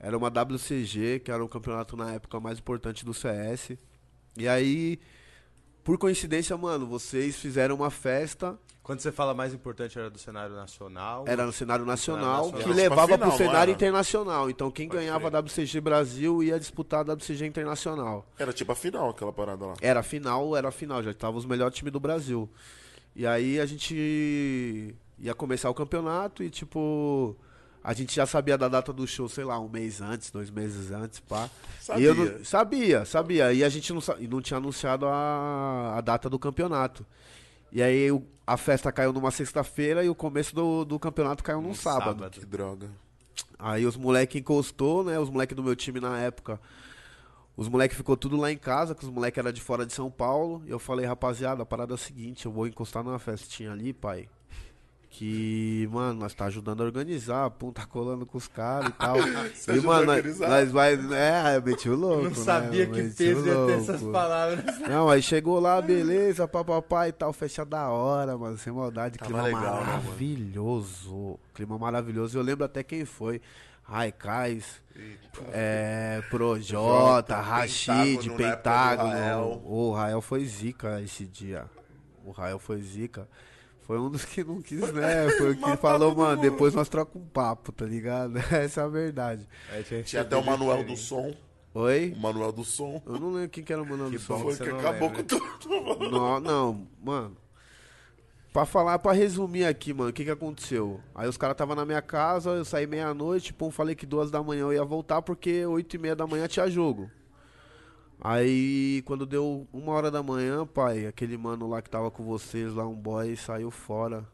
Era 0.00 0.16
uma 0.16 0.28
WCG, 0.30 1.20
que 1.20 1.30
era 1.30 1.42
o 1.44 1.48
campeonato 1.48 1.96
na 1.96 2.12
época 2.12 2.38
mais 2.38 2.58
importante 2.58 3.04
do 3.04 3.12
CS. 3.14 3.76
E 4.36 4.46
aí, 4.46 5.00
por 5.82 5.98
coincidência, 5.98 6.56
mano, 6.56 6.86
vocês 6.86 7.36
fizeram 7.36 7.74
uma 7.74 7.90
festa, 7.90 8.56
Quando 8.80 9.00
você 9.00 9.10
fala 9.12 9.34
mais 9.34 9.52
importante, 9.52 9.98
era 9.98 10.08
do 10.08 10.18
cenário 10.18 10.54
nacional. 10.54 11.24
era 11.26 11.44
no 11.44 11.52
cenário 11.52 11.84
nacional, 11.84 12.44
nacional. 12.46 12.62
que 12.62 12.72
levava 12.72 13.06
pro 13.06 13.14
final, 13.16 13.28
não 13.28 13.36
cenário 13.36 13.72
internacional. 13.74 14.48
Então, 14.48 14.70
quem 14.70 14.88
Pode 14.88 15.00
ganhava 15.00 15.26
a 15.26 15.30
WCG 15.40 15.80
Brasil 15.80 16.42
ia 16.42 16.58
disputar 16.58 17.00
a 17.00 17.12
WCG 17.14 17.44
internacional. 17.46 18.24
Era 18.38 18.50
tipo 18.52 18.70
a 18.72 18.74
final, 18.76 19.10
aquela 19.10 19.32
parada 19.32 19.66
lá. 19.66 19.74
Era 19.82 20.02
final, 20.02 20.56
era 20.56 20.70
final, 20.70 21.02
já 21.02 21.12
tava 21.12 21.36
os 21.36 21.44
melhores 21.44 21.74
times 21.76 21.92
do 21.92 22.00
Brasil. 22.00 22.48
E 23.18 23.26
aí 23.26 23.58
a 23.58 23.66
gente 23.66 24.94
ia 25.18 25.34
começar 25.34 25.68
o 25.68 25.74
campeonato 25.74 26.42
e 26.42 26.48
tipo. 26.48 27.36
A 27.82 27.92
gente 27.94 28.14
já 28.14 28.26
sabia 28.26 28.56
da 28.58 28.68
data 28.68 28.92
do 28.92 29.06
show, 29.06 29.28
sei 29.28 29.44
lá, 29.44 29.58
um 29.58 29.68
mês 29.68 30.00
antes, 30.00 30.30
dois 30.30 30.50
meses 30.50 30.90
antes, 30.92 31.20
pá. 31.20 31.48
E 31.96 32.04
eu 32.04 32.14
Sabia. 32.14 32.32
não, 32.38 32.44
sabia, 32.44 33.04
sabia. 33.04 33.52
E 33.52 33.64
a 33.64 33.68
gente 33.68 33.92
não, 33.92 34.00
não 34.30 34.40
tinha 34.42 34.58
anunciado 34.58 35.06
a, 35.06 35.94
a 35.96 36.00
data 36.00 36.28
do 36.28 36.38
campeonato. 36.38 37.04
E 37.72 37.82
aí 37.82 38.10
o- 38.12 38.22
a 38.46 38.56
festa 38.56 38.92
caiu 38.92 39.12
numa 39.12 39.30
sexta-feira 39.30 40.04
e 40.04 40.08
o 40.08 40.14
começo 40.14 40.54
do, 40.54 40.84
do 40.84 40.98
campeonato 40.98 41.42
caiu 41.42 41.60
num 41.62 41.70
Um 41.70 41.74
sábado. 41.74 42.04
sábado. 42.20 42.40
Que 42.40 42.44
droga. 42.46 42.90
Aí 43.58 43.86
os 43.86 43.96
moleque 43.96 44.38
encostou, 44.38 45.02
né? 45.04 45.18
Os 45.18 45.30
moleque 45.30 45.54
do 45.54 45.62
meu 45.62 45.74
time 45.76 45.98
na 46.00 46.18
época. 46.18 46.60
Os 47.58 47.68
moleque 47.68 47.96
ficou 47.96 48.16
tudo 48.16 48.36
lá 48.36 48.52
em 48.52 48.56
casa, 48.56 48.94
que 48.94 49.04
os 49.04 49.10
moleque 49.10 49.40
era 49.40 49.52
de 49.52 49.60
fora 49.60 49.84
de 49.84 49.92
São 49.92 50.08
Paulo. 50.08 50.62
E 50.64 50.70
eu 50.70 50.78
falei, 50.78 51.04
rapaziada, 51.04 51.64
a 51.64 51.66
parada 51.66 51.94
é 51.94 51.96
a 51.96 51.98
seguinte, 51.98 52.46
eu 52.46 52.52
vou 52.52 52.68
encostar 52.68 53.02
numa 53.02 53.18
festinha 53.18 53.72
ali, 53.72 53.92
pai. 53.92 54.28
Que, 55.10 55.88
mano, 55.90 56.20
nós 56.20 56.32
tá 56.34 56.44
ajudando 56.44 56.82
a 56.82 56.84
organizar, 56.84 57.50
pum, 57.50 57.72
tá 57.72 57.84
colando 57.84 58.24
com 58.24 58.38
os 58.38 58.46
caras 58.46 58.90
e 58.90 58.92
tal. 58.92 59.16
E, 59.74 59.80
mano, 59.80 60.06
nós, 60.06 60.70
vai. 60.70 60.94
É, 60.94 61.56
eu 61.56 61.62
meti 61.62 61.90
o 61.90 61.96
louco. 61.96 62.24
Não 62.24 62.34
sabia 62.34 62.86
né? 62.86 62.94
que 62.94 63.02
Meti 63.02 63.32
o 63.32 63.42
peso 63.42 63.48
ia 63.48 63.66
ter 63.66 63.78
essas 63.82 64.02
palavras. 64.04 64.78
Não, 64.88 65.08
aí 65.08 65.20
chegou 65.20 65.58
lá, 65.58 65.82
beleza, 65.82 66.46
papapá 66.46 67.08
e 67.08 67.12
tal, 67.12 67.32
festa 67.32 67.64
da 67.64 67.88
hora, 67.88 68.38
mano, 68.38 68.56
sem 68.56 68.72
maldade, 68.72 69.18
Tava 69.18 69.32
clima 69.32 69.42
legal, 69.42 69.80
né, 69.80 69.86
maravilhoso, 69.96 71.40
clima 71.52 71.76
maravilhoso, 71.76 72.38
eu 72.38 72.42
lembro 72.42 72.64
até 72.64 72.84
quem 72.84 73.04
foi, 73.04 73.40
Raikais, 73.88 74.82
é, 75.50 76.22
Projota, 76.28 77.34
Jota, 77.34 77.40
Rashid, 77.40 78.28
Pentágono, 78.28 78.36
Pentágono, 78.36 79.10
Rael. 79.10 79.62
o 79.64 79.92
Rael 79.92 80.20
foi 80.20 80.44
zica 80.44 81.00
esse 81.00 81.24
dia, 81.24 81.64
o 82.22 82.30
Rael 82.30 82.58
foi 82.58 82.82
zica. 82.82 83.26
Foi 83.80 83.98
um 83.98 84.10
dos 84.10 84.22
que 84.26 84.44
não 84.44 84.60
quis, 84.60 84.92
né? 84.92 85.30
Foi 85.38 85.52
o 85.52 85.56
que 85.56 85.76
falou, 85.78 86.14
mano, 86.14 86.42
depois 86.42 86.74
nós 86.74 86.90
trocamos 86.90 87.26
um 87.26 87.30
papo, 87.30 87.72
tá 87.72 87.86
ligado? 87.86 88.36
Essa 88.52 88.82
é 88.82 88.84
a 88.84 88.86
verdade. 88.86 89.48
Tinha 90.04 90.20
até 90.20 90.36
o 90.36 90.44
Manuel 90.44 90.84
do 90.84 90.94
Som. 90.94 91.34
Oi? 91.72 92.12
O 92.14 92.20
Manuel 92.20 92.52
do 92.52 92.64
Som. 92.64 93.02
Eu 93.06 93.18
não 93.18 93.32
lembro 93.32 93.48
quem 93.48 93.64
que 93.64 93.72
era 93.72 93.82
o 93.82 93.86
Mano 93.86 94.10
do 94.10 94.18
Som. 94.18 94.40
Foi 94.40 94.54
que 94.56 94.68
acabou 94.68 95.08
lembra. 95.08 95.22
com 95.22 95.22
tudo. 95.22 96.10
Não, 96.10 96.38
não, 96.38 96.86
mano. 97.02 97.34
Pra 98.58 98.66
falar, 98.66 98.98
pra 98.98 99.12
resumir 99.12 99.66
aqui, 99.66 99.94
mano, 99.94 100.10
o 100.10 100.12
que 100.12 100.24
que 100.24 100.30
aconteceu? 100.32 101.00
Aí 101.14 101.28
os 101.28 101.36
caras 101.36 101.56
tava 101.56 101.76
na 101.76 101.84
minha 101.84 102.02
casa, 102.02 102.50
eu 102.50 102.64
saí 102.64 102.88
meia-noite, 102.88 103.54
pum, 103.54 103.70
falei 103.70 103.94
que 103.94 104.04
duas 104.04 104.32
da 104.32 104.42
manhã 104.42 104.62
eu 104.62 104.72
ia 104.72 104.84
voltar 104.84 105.22
porque 105.22 105.64
oito 105.64 105.94
e 105.94 105.98
meia 106.00 106.16
da 106.16 106.26
manhã 106.26 106.48
tinha 106.48 106.68
jogo. 106.68 107.08
Aí, 108.20 109.00
quando 109.06 109.24
deu 109.24 109.64
uma 109.72 109.92
hora 109.92 110.10
da 110.10 110.24
manhã, 110.24 110.66
pai, 110.66 111.06
aquele 111.06 111.38
mano 111.38 111.68
lá 111.68 111.80
que 111.80 111.88
tava 111.88 112.10
com 112.10 112.24
vocês, 112.24 112.74
lá, 112.74 112.84
um 112.84 112.96
boy, 112.96 113.36
saiu 113.36 113.70
fora 113.70 114.26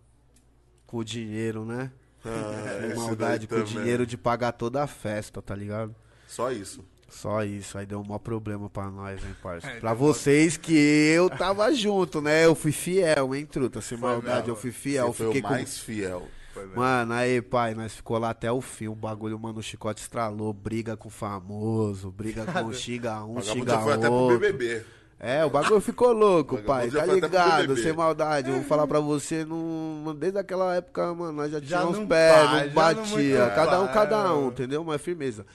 com 0.87 0.97
o 0.97 1.05
dinheiro, 1.05 1.67
né? 1.67 1.93
Ah, 2.25 2.97
maldade, 2.97 3.47
com 3.47 3.57
o 3.57 3.63
dinheiro 3.63 4.07
de 4.07 4.17
pagar 4.17 4.53
toda 4.53 4.83
a 4.83 4.87
festa, 4.87 5.43
tá 5.43 5.55
ligado? 5.55 5.95
Só 6.27 6.51
isso. 6.51 6.83
Só 7.09 7.45
isso, 7.45 7.79
aí 7.79 7.87
deu 7.87 8.01
um 8.01 8.05
maior 8.05 8.19
problema 8.19 8.69
pra 8.69 8.91
nós, 8.91 9.21
hein. 9.23 9.37
É, 9.63 9.77
pra 9.81 9.95
vocês 9.95 10.57
que 10.57 10.75
eu 10.75 11.31
tava 11.31 11.73
junto, 11.73 12.21
né? 12.21 12.45
Eu 12.45 12.55
fui 12.55 12.73
fiel, 12.73 13.35
hein, 13.35 13.47
truta? 13.47 13.81
Sem 13.81 13.97
Foi 13.97 14.09
maldade, 14.09 14.39
mesmo. 14.39 14.51
eu 14.53 14.57
fui 14.57 14.73
fiel. 14.73 15.07
Você 15.09 15.25
foi 15.25 15.27
fiquei 15.27 15.41
o 15.41 15.45
com. 15.45 15.51
mais 15.51 15.79
fiel. 15.79 16.23
Mano, 16.75 17.15
aí, 17.15 17.43
pai, 17.43 17.75
nós 17.75 17.95
ficou 17.95 18.19
lá 18.19 18.31
até 18.31 18.51
o 18.51 18.61
fim. 18.61 18.89
O 18.89 18.95
bagulho, 18.95 19.39
mano, 19.39 19.59
o 19.59 19.63
chicote 19.63 20.01
estralou. 20.01 20.53
Briga 20.53 20.97
com 20.97 21.09
o 21.09 21.11
famoso, 21.11 22.11
briga 22.11 22.45
com 22.45 22.73
xinga 22.73 23.25
um, 23.25 23.39
O 23.39 23.43
xinga 23.43 23.79
foi 23.81 23.93
até 23.95 24.07
pro 24.07 24.13
outro. 24.13 24.39
BBB. 24.39 24.85
É, 25.19 25.45
o 25.45 25.51
bagulho 25.51 25.81
ficou 25.81 26.13
louco, 26.13 26.57
O 26.57 26.63
pai. 26.63 26.91
Tá 26.91 27.05
foi 27.05 27.15
ligado? 27.15 27.77
Sem 27.77 27.93
maldade. 27.93 28.51
Eu 28.51 28.57
vou 28.57 28.65
falar 28.65 28.87
pra 28.87 29.01
você, 29.01 29.45
não... 29.45 30.15
desde 30.15 30.39
aquela 30.39 30.75
época, 30.75 31.15
mano, 31.15 31.33
nós 31.33 31.51
já 31.51 31.61
tínhamos 31.61 31.99
pés, 32.07 32.51
não 32.51 32.69
batia. 32.71 33.51
cada 33.55 33.81
um, 33.81 33.89
cada 33.89 34.35
um, 34.35 34.49
entendeu? 34.49 34.85
Mas 34.85 35.01
firmeza. 35.01 35.47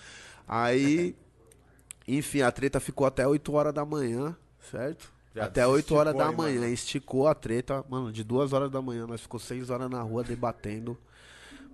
Aí, 0.47 1.15
enfim, 2.17 2.41
a 2.41 2.51
treta 2.51 2.79
ficou 2.79 3.05
até 3.05 3.27
8 3.27 3.53
horas 3.53 3.73
da 3.73 3.85
manhã, 3.85 4.35
certo? 4.71 5.11
Já 5.35 5.45
até 5.45 5.65
8 5.67 5.93
horas 5.95 6.15
da 6.15 6.29
aí, 6.29 6.35
manhã. 6.35 6.59
mano. 6.61 6.73
Esticou 6.73 7.27
a 7.27 7.35
treta, 7.35 7.83
mano, 7.89 8.11
de 8.11 8.23
2 8.23 8.51
horas 8.53 8.71
da 8.71 8.81
manhã. 8.81 9.05
Nós 9.05 9.21
ficou 9.21 9.39
6 9.39 9.69
horas 9.69 9.89
na 9.89 10.01
rua 10.01 10.23
debatendo. 10.23 10.97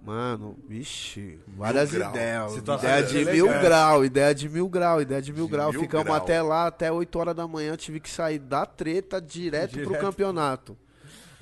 Mano, 0.04 0.56
vixe, 0.68 1.40
várias 1.48 1.92
grau. 1.92 2.12
ideias. 2.12 2.52
Situação 2.52 2.88
Ideia 2.90 3.04
de 3.04 3.14
deselegante. 3.14 3.42
mil 3.54 3.62
grau, 3.62 4.06
ideia 4.06 4.36
de 4.36 4.50
mil 4.50 4.70
grau, 4.70 5.02
ideia 5.02 5.20
de 5.22 5.34
mil 5.34 5.46
De 5.46 5.52
grau. 5.52 5.72
mil 5.72 5.82
Ficamos 5.82 6.06
grau. 6.06 6.18
até 6.18 6.42
lá, 6.44 6.68
até 6.68 6.92
8 6.92 7.18
horas 7.18 7.36
da 7.36 7.48
manhã. 7.48 7.76
Tive 7.76 8.00
que 8.00 8.10
sair 8.10 8.38
da 8.38 8.68
treta 8.68 9.20
direto, 9.20 9.72
pro 9.72 9.86
Direto. 9.86 10.02
campeonato. 10.02 10.78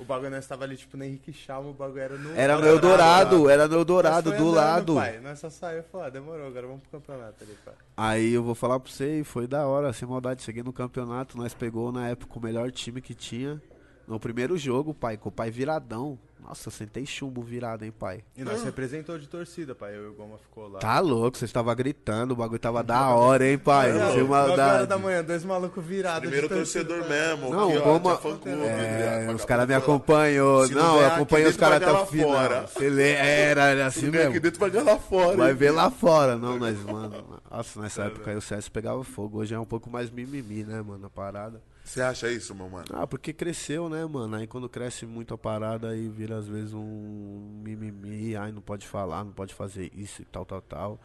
O 0.04 0.06
bagulho 0.06 0.30
nós 0.30 0.46
tava 0.46 0.64
ali, 0.64 0.76
tipo, 0.76 0.98
no 0.98 1.04
Henrique 1.04 1.32
Chalma, 1.32 1.70
o 1.70 1.72
bagulho 1.72 2.00
era 2.00 2.18
no. 2.18 2.36
Era 2.36 2.58
no 2.58 2.66
Eldorado, 2.66 3.48
era 3.48 3.66
no 3.66 3.74
Eldorado, 3.74 4.30
do 4.30 4.36
andando, 4.36 4.52
lado. 4.52 4.94
Pai. 4.96 5.18
Nós 5.18 5.38
só 5.38 5.48
saiu 5.48 5.80
e 5.80 5.82
falou, 5.82 6.06
ah, 6.06 6.10
demorou, 6.10 6.46
agora 6.46 6.66
vamos 6.66 6.82
pro 6.82 7.00
campeonato 7.00 7.42
ali, 7.42 7.56
pai. 7.64 7.74
Aí 7.96 8.34
eu 8.34 8.42
vou 8.42 8.54
falar 8.54 8.78
pra 8.78 8.92
você, 8.92 9.20
e 9.20 9.24
foi 9.24 9.46
da 9.46 9.66
hora, 9.66 9.94
sem 9.94 10.06
maldade. 10.06 10.42
Cheguei 10.42 10.62
no 10.62 10.74
campeonato, 10.74 11.38
nós 11.38 11.54
pegou 11.54 11.90
na 11.90 12.06
época 12.08 12.38
o 12.38 12.42
melhor 12.42 12.70
time 12.70 13.00
que 13.00 13.14
tinha. 13.14 13.62
No 14.06 14.20
primeiro 14.20 14.58
jogo, 14.58 14.92
pai, 14.92 15.16
com 15.16 15.30
o 15.30 15.32
pai 15.32 15.50
viradão. 15.50 16.18
Nossa, 16.46 16.68
eu 16.68 16.72
sentei 16.72 17.06
chumbo 17.06 17.40
virado, 17.42 17.86
hein, 17.86 17.90
pai. 17.98 18.22
E 18.36 18.44
nós 18.44 18.62
representou 18.62 19.18
de 19.18 19.26
torcida, 19.26 19.74
pai. 19.74 19.96
Eu 19.96 20.04
e 20.04 20.06
o 20.08 20.12
Goma 20.12 20.36
ficou 20.36 20.68
lá. 20.68 20.78
Tá 20.78 21.00
louco, 21.00 21.38
você 21.38 21.46
estava 21.46 21.74
gritando, 21.74 22.32
o 22.32 22.36
bagulho 22.36 22.58
tava 22.58 22.82
da 22.82 23.08
hora, 23.08 23.46
hein, 23.48 23.56
pai. 23.56 23.92
Não, 23.94 24.12
Sem 24.12 24.24
maldade. 24.24 24.86
da 24.86 24.98
manhã, 24.98 25.24
dois 25.24 25.42
malucos 25.42 25.82
virados. 25.82 26.20
Primeiro 26.20 26.46
de 26.48 26.54
torcida, 26.54 26.84
torcedor 26.84 27.08
pai. 27.08 27.18
mesmo. 27.18 27.50
Não, 27.50 27.66
que, 27.68 27.80
tinha 27.80 28.16
fã-clube, 28.16 28.50
É, 28.66 29.24
viado, 29.24 29.36
os 29.36 29.44
caras 29.46 29.66
me 29.66 29.74
acompanhou. 29.74 30.68
Não 30.68 30.82
Não, 30.82 31.00
eu 31.00 31.06
acompanhei 31.06 31.48
os 31.48 31.56
caras 31.56 31.82
até 31.82 31.90
o 31.92 32.06
final. 32.06 32.30
fora. 32.32 32.66
Você 32.66 32.90
lê- 32.90 33.12
Era, 33.14 33.62
era 33.70 33.86
assim 33.86 34.10
mesmo. 34.10 34.38
dentro, 34.38 34.60
vai 34.60 34.68
ganhar 34.70 34.84
lá 34.84 34.98
fora. 34.98 35.36
Vai 35.38 35.54
ver 35.54 35.70
lá 35.70 35.90
fora. 35.90 36.36
Não, 36.36 36.58
nós, 36.58 36.78
mano. 36.84 37.40
Nossa, 37.56 37.80
nessa 37.80 38.04
época 38.04 38.30
aí 38.30 38.36
o 38.36 38.40
CS 38.40 38.68
pegava 38.68 39.04
fogo. 39.04 39.38
Hoje 39.38 39.54
é 39.54 39.58
um 39.58 39.64
pouco 39.64 39.88
mais 39.88 40.10
mimimi, 40.10 40.64
né, 40.64 40.82
mano, 40.82 41.06
a 41.06 41.10
parada. 41.10 41.62
Você 41.84 42.00
acha 42.00 42.30
isso, 42.30 42.54
meu 42.54 42.68
mano? 42.68 42.86
Ah, 42.92 43.06
porque 43.06 43.32
cresceu, 43.32 43.88
né, 43.88 44.04
mano? 44.06 44.34
Aí 44.34 44.46
quando 44.46 44.68
cresce 44.68 45.06
muito 45.06 45.34
a 45.34 45.38
parada, 45.38 45.90
aí 45.90 46.08
vira 46.08 46.36
às 46.36 46.48
vezes 46.48 46.72
um 46.72 47.60
mimimi, 47.62 48.34
ai 48.34 48.50
não 48.50 48.62
pode 48.62 48.88
falar, 48.88 49.22
não 49.22 49.32
pode 49.32 49.54
fazer 49.54 49.92
isso 49.94 50.22
e 50.22 50.24
tal, 50.24 50.44
tal, 50.44 50.62
tal. 50.62 51.00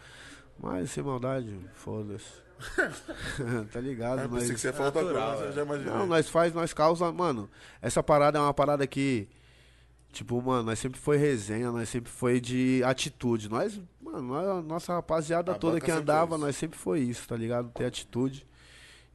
Mas 0.58 0.90
sem 0.92 1.04
maldade, 1.04 1.56
foda-se. 1.74 2.50
tá 3.72 3.80
ligado? 3.80 4.28
Nós- 4.28 4.42
pensei 4.42 4.56
que 4.56 4.62
você 4.62 4.68
ia 4.68 4.74
falar 4.74 4.88
outra 4.88 5.04
coisa, 5.04 5.20
mas 5.20 5.42
eu 5.42 5.50
é. 5.50 5.52
já 5.52 5.62
imaginei. 5.62 5.94
Não, 5.94 6.08
nós 6.08 6.30
faz, 6.30 6.54
nós 6.54 6.74
causa, 6.74 7.12
mano. 7.12 7.50
Essa 7.82 8.02
parada 8.02 8.40
é 8.40 8.42
uma 8.42 8.54
parada 8.54 8.88
que, 8.88 9.28
tipo, 10.12 10.41
mano, 10.41 10.63
nós 10.63 10.80
sempre 10.80 11.00
foi 11.00 11.17
resenha, 11.17 11.72
nós 11.72 11.89
sempre 11.89 12.12
foi 12.12 12.39
de 12.39 12.82
atitude. 12.84 13.50
Nós, 13.50 13.80
mano, 14.02 14.36
a 14.36 14.62
nossa 14.62 14.93
rapaziada 14.93 15.52
A 15.52 15.56
toda 15.56 15.80
que 15.80 15.91
andava, 15.91 16.38
nós 16.38 16.56
sempre 16.56 16.78
foi 16.78 17.00
isso, 17.02 17.28
tá 17.28 17.36
ligado? 17.36 17.69
Ter 17.72 17.86
atitude. 17.86 18.45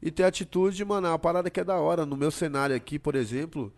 E 0.01 0.11
ter 0.11 0.25
atitude, 0.25 0.85
mano, 0.85 1.07
é 1.07 1.11
uma 1.11 1.19
parada 1.19 1.51
que 1.51 1.61
é 1.61 1.65
da 1.65 1.77
hora. 1.77 2.05
No 2.05 2.17
meu 2.17 2.31
cenário 2.31 2.77
aqui, 2.77 2.99
por 2.99 3.15
exemplo, 3.15 3.73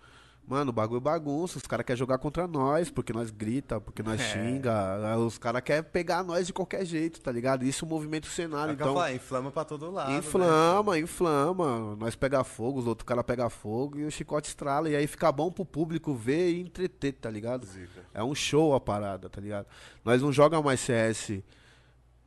mano, 0.46 0.70
o 0.70 0.72
bagulho 0.72 0.98
é 0.98 1.00
bagunça. 1.00 1.58
Os 1.58 1.66
caras 1.66 1.84
querem 1.84 1.98
jogar 1.98 2.18
contra 2.18 2.46
nós, 2.46 2.90
porque 2.90 3.12
nós 3.12 3.30
grita, 3.30 3.80
porque 3.80 4.02
nós 4.02 4.20
É. 4.20 4.24
xinga. 4.24 5.16
Os 5.18 5.38
caras 5.38 5.60
querem 5.62 5.82
pegar 5.82 6.22
nós 6.22 6.46
de 6.46 6.52
qualquer 6.52 6.84
jeito, 6.84 7.20
tá 7.20 7.32
ligado? 7.32 7.64
Isso 7.64 7.84
movimenta 7.84 8.26
o 8.26 8.30
cenário. 8.30 8.72
Então, 8.74 8.90
Então, 8.92 9.10
inflama 9.14 9.50
pra 9.50 9.64
todo 9.64 9.90
lado. 9.90 10.10
né? 10.12 10.18
Inflama, 10.18 10.98
inflama. 10.98 11.96
Nós 11.96 12.14
pega 12.14 12.44
fogo, 12.44 12.78
os 12.78 12.86
outros 12.86 13.06
caras 13.06 13.24
pegam 13.24 13.50
fogo 13.50 13.98
e 13.98 14.04
o 14.04 14.10
chicote 14.10 14.48
estrala. 14.48 14.88
E 14.88 14.96
aí 14.96 15.06
fica 15.06 15.30
bom 15.32 15.50
pro 15.50 15.64
público 15.64 16.14
ver 16.14 16.50
e 16.52 16.60
entreter, 16.60 17.12
tá 17.14 17.30
ligado? 17.30 17.66
Zica. 17.66 18.04
É 18.14 18.22
um 18.22 18.34
show 18.34 18.74
a 18.74 18.80
parada, 18.80 19.28
tá 19.28 19.40
ligado? 19.40 19.66
Nós 20.04 20.22
não 20.22 20.32
joga 20.32 20.60
mais 20.62 20.80
CS 20.80 21.42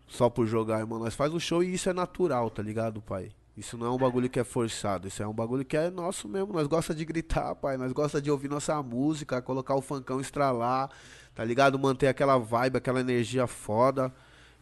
só 0.08 0.30
por 0.30 0.46
jogar, 0.48 0.80
irmão. 0.80 1.00
Nós 1.00 1.14
faz 1.16 1.34
o 1.34 1.40
show 1.40 1.64
e 1.64 1.74
isso 1.74 1.90
é 1.90 1.94
natural, 1.94 2.50
tá 2.50 2.62
ligado, 2.62 3.02
pai? 3.02 3.32
Isso 3.60 3.78
não 3.78 3.88
é 3.88 3.90
um 3.90 3.98
bagulho 3.98 4.30
que 4.30 4.40
é 4.40 4.44
forçado, 4.46 5.10
isso 5.10 5.22
é 5.22 5.28
um 5.28 5.34
bagulho 5.34 5.66
que 5.66 5.76
é 5.76 5.90
nosso 5.90 6.30
mesmo. 6.30 6.54
Nós 6.54 6.66
gosta 6.66 6.96
de 6.96 7.04
gritar, 7.04 7.54
pai. 7.56 7.76
Nós 7.76 7.92
gosta 7.92 8.22
de 8.22 8.32
ouvir 8.32 8.48
nossa 8.48 8.82
música, 8.82 9.42
colocar 9.42 9.76
o 9.76 9.82
funkão 9.82 10.22
estralar, 10.22 10.90
tá 11.36 11.44
ligado? 11.44 11.78
Manter 11.78 12.08
aquela 12.08 12.38
vibe, 12.38 12.78
aquela 12.78 13.02
energia 13.02 13.46
foda. 13.48 14.14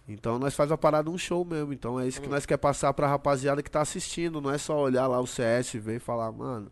Então 0.08 0.40
nós 0.40 0.56
faz 0.56 0.72
a 0.72 0.78
parada 0.78 1.12
um 1.12 1.18
show 1.18 1.46
mesmo. 1.46 1.72
Então 1.74 2.00
é 2.00 2.08
isso 2.08 2.20
que 2.20 2.28
nós 2.28 2.48
quer 2.48 2.58
passar 2.58 2.92
pra 2.92 3.08
rapaziada 3.08 3.62
que 3.62 3.70
tá 3.70 3.82
assistindo. 3.82 4.42
Não 4.42 4.50
é 4.50 4.58
só 4.58 4.76
olhar 4.80 5.06
lá 5.06 5.20
o 5.20 5.28
CS, 5.28 5.74
ver 5.74 5.98
e 5.98 6.00
falar, 6.00 6.32
mano. 6.32 6.72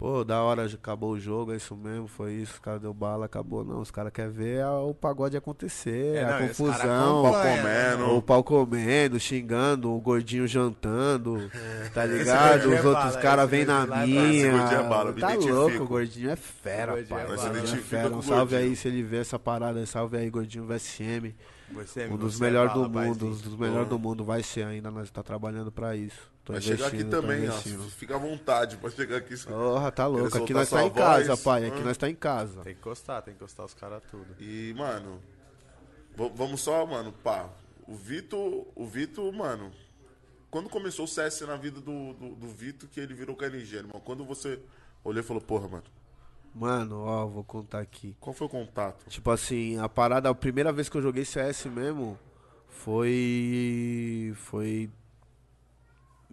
Pô, 0.00 0.24
da 0.24 0.40
hora 0.42 0.64
acabou 0.64 1.10
o 1.12 1.20
jogo, 1.20 1.52
é 1.52 1.56
isso 1.56 1.76
mesmo, 1.76 2.08
foi 2.08 2.32
isso, 2.32 2.56
o 2.56 2.60
cara 2.62 2.78
deu 2.78 2.94
bala, 2.94 3.26
acabou. 3.26 3.62
Não, 3.62 3.80
os 3.82 3.90
caras 3.90 4.10
querem 4.10 4.30
ver 4.32 4.62
a- 4.62 4.80
o 4.80 4.94
pagode 4.94 5.36
acontecer, 5.36 6.16
É, 6.16 6.24
a 6.24 6.26
não, 6.40 6.46
e 6.46 6.50
os 6.50 6.56
cara 6.56 6.72
confusão, 6.72 7.26
acompanha, 7.26 7.62
comendo. 7.98 8.16
o 8.16 8.22
pau 8.22 8.42
comendo, 8.42 9.20
xingando, 9.20 9.92
o 9.94 10.00
gordinho 10.00 10.48
jantando, 10.48 11.50
tá 11.92 12.06
ligado? 12.06 12.70
Os 12.70 12.72
é 12.76 12.82
outros 12.82 13.16
caras 13.16 13.50
vêm 13.50 13.66
na 13.66 13.82
é 13.82 14.06
minha. 14.06 14.46
é 14.46 14.88
bala, 14.88 15.12
tá 15.12 15.34
identifico. 15.34 15.54
louco, 15.54 15.82
o 15.82 15.86
gordinho 15.86 16.30
é 16.30 16.36
fera, 16.36 16.92
O 16.92 16.94
gordinho 16.96 17.08
pai. 17.10 17.20
é 17.20 17.24
O 17.26 17.36
bala. 17.36 17.48
gordinho 17.50 17.78
é 17.78 17.82
fera. 17.82 18.08
Um 18.08 18.18
o 18.18 18.22
salve 18.22 18.52
gordinho. 18.54 18.70
aí 18.70 18.76
se 18.76 18.88
ele 18.88 19.02
vê 19.02 19.18
essa 19.18 19.38
parada, 19.38 19.84
salve 19.84 20.16
aí, 20.16 20.30
gordinho 20.30 20.64
VSM. 20.64 21.34
Você, 21.72 22.06
Um 22.06 22.16
dos 22.16 22.40
é 22.40 22.44
melhores 22.44 22.72
do 22.72 22.88
mundo, 22.88 23.26
um 23.26 23.30
dos 23.30 23.54
melhores 23.56 23.88
do 23.88 23.98
mundo 23.98 24.24
vai 24.24 24.42
ser 24.42 24.64
ainda, 24.64 24.90
nós 24.90 25.10
tá 25.10 25.22
trabalhando 25.22 25.70
pra 25.70 25.94
isso. 25.94 26.18
Vai 26.52 26.60
chegar 26.60 26.86
aqui 26.86 27.04
também, 27.04 27.48
ó. 27.48 27.52
Fica 27.90 28.14
à 28.14 28.18
vontade 28.18 28.76
pra 28.76 28.90
chegar 28.90 29.16
aqui. 29.18 29.36
Porra, 29.46 29.90
tá 29.92 30.06
louco. 30.06 30.36
Aqui 30.36 30.52
nós 30.52 30.68
tá 30.70 30.84
em 30.84 30.90
casa, 30.90 31.26
voz. 31.28 31.42
pai. 31.42 31.66
Aqui 31.66 31.80
Hum. 31.80 31.84
nós 31.84 31.96
tá 31.96 32.08
em 32.10 32.14
casa. 32.14 32.62
Tem 32.62 32.74
que 32.74 32.80
encostar, 32.80 33.22
tem 33.22 33.34
que 33.34 33.38
encostar 33.38 33.66
os 33.66 33.74
caras 33.74 34.02
tudo. 34.10 34.26
E, 34.38 34.74
mano, 34.76 35.20
vamos 36.34 36.60
só, 36.60 36.84
mano, 36.86 37.12
pá. 37.12 37.48
O 37.86 37.94
Vitor, 37.94 38.66
o 38.74 38.86
Vitor, 38.86 39.32
mano, 39.32 39.70
quando 40.50 40.68
começou 40.68 41.04
o 41.04 41.08
CS 41.08 41.40
na 41.42 41.56
vida 41.56 41.80
do, 41.80 42.12
do, 42.14 42.34
do 42.36 42.48
Vitor, 42.48 42.88
que 42.88 43.00
ele 43.00 43.14
virou 43.14 43.34
KNG, 43.36 43.76
irmão? 43.76 44.00
Quando 44.04 44.24
você 44.24 44.58
olhou 45.02 45.20
e 45.20 45.26
falou, 45.26 45.40
porra, 45.42 45.68
mano, 45.68 45.84
Mano, 46.52 47.02
ó, 47.04 47.26
vou 47.26 47.44
contar 47.44 47.78
aqui. 47.78 48.16
qual 48.18 48.34
foi 48.34 48.48
o 48.48 48.50
contato? 48.50 49.04
Tipo 49.08 49.30
assim, 49.30 49.78
a 49.78 49.88
parada, 49.88 50.28
a 50.28 50.34
primeira 50.34 50.72
vez 50.72 50.88
que 50.88 50.96
eu 50.96 51.02
joguei 51.02 51.24
CS 51.24 51.66
mesmo 51.66 52.18
foi. 52.68 54.32
Foi. 54.36 54.90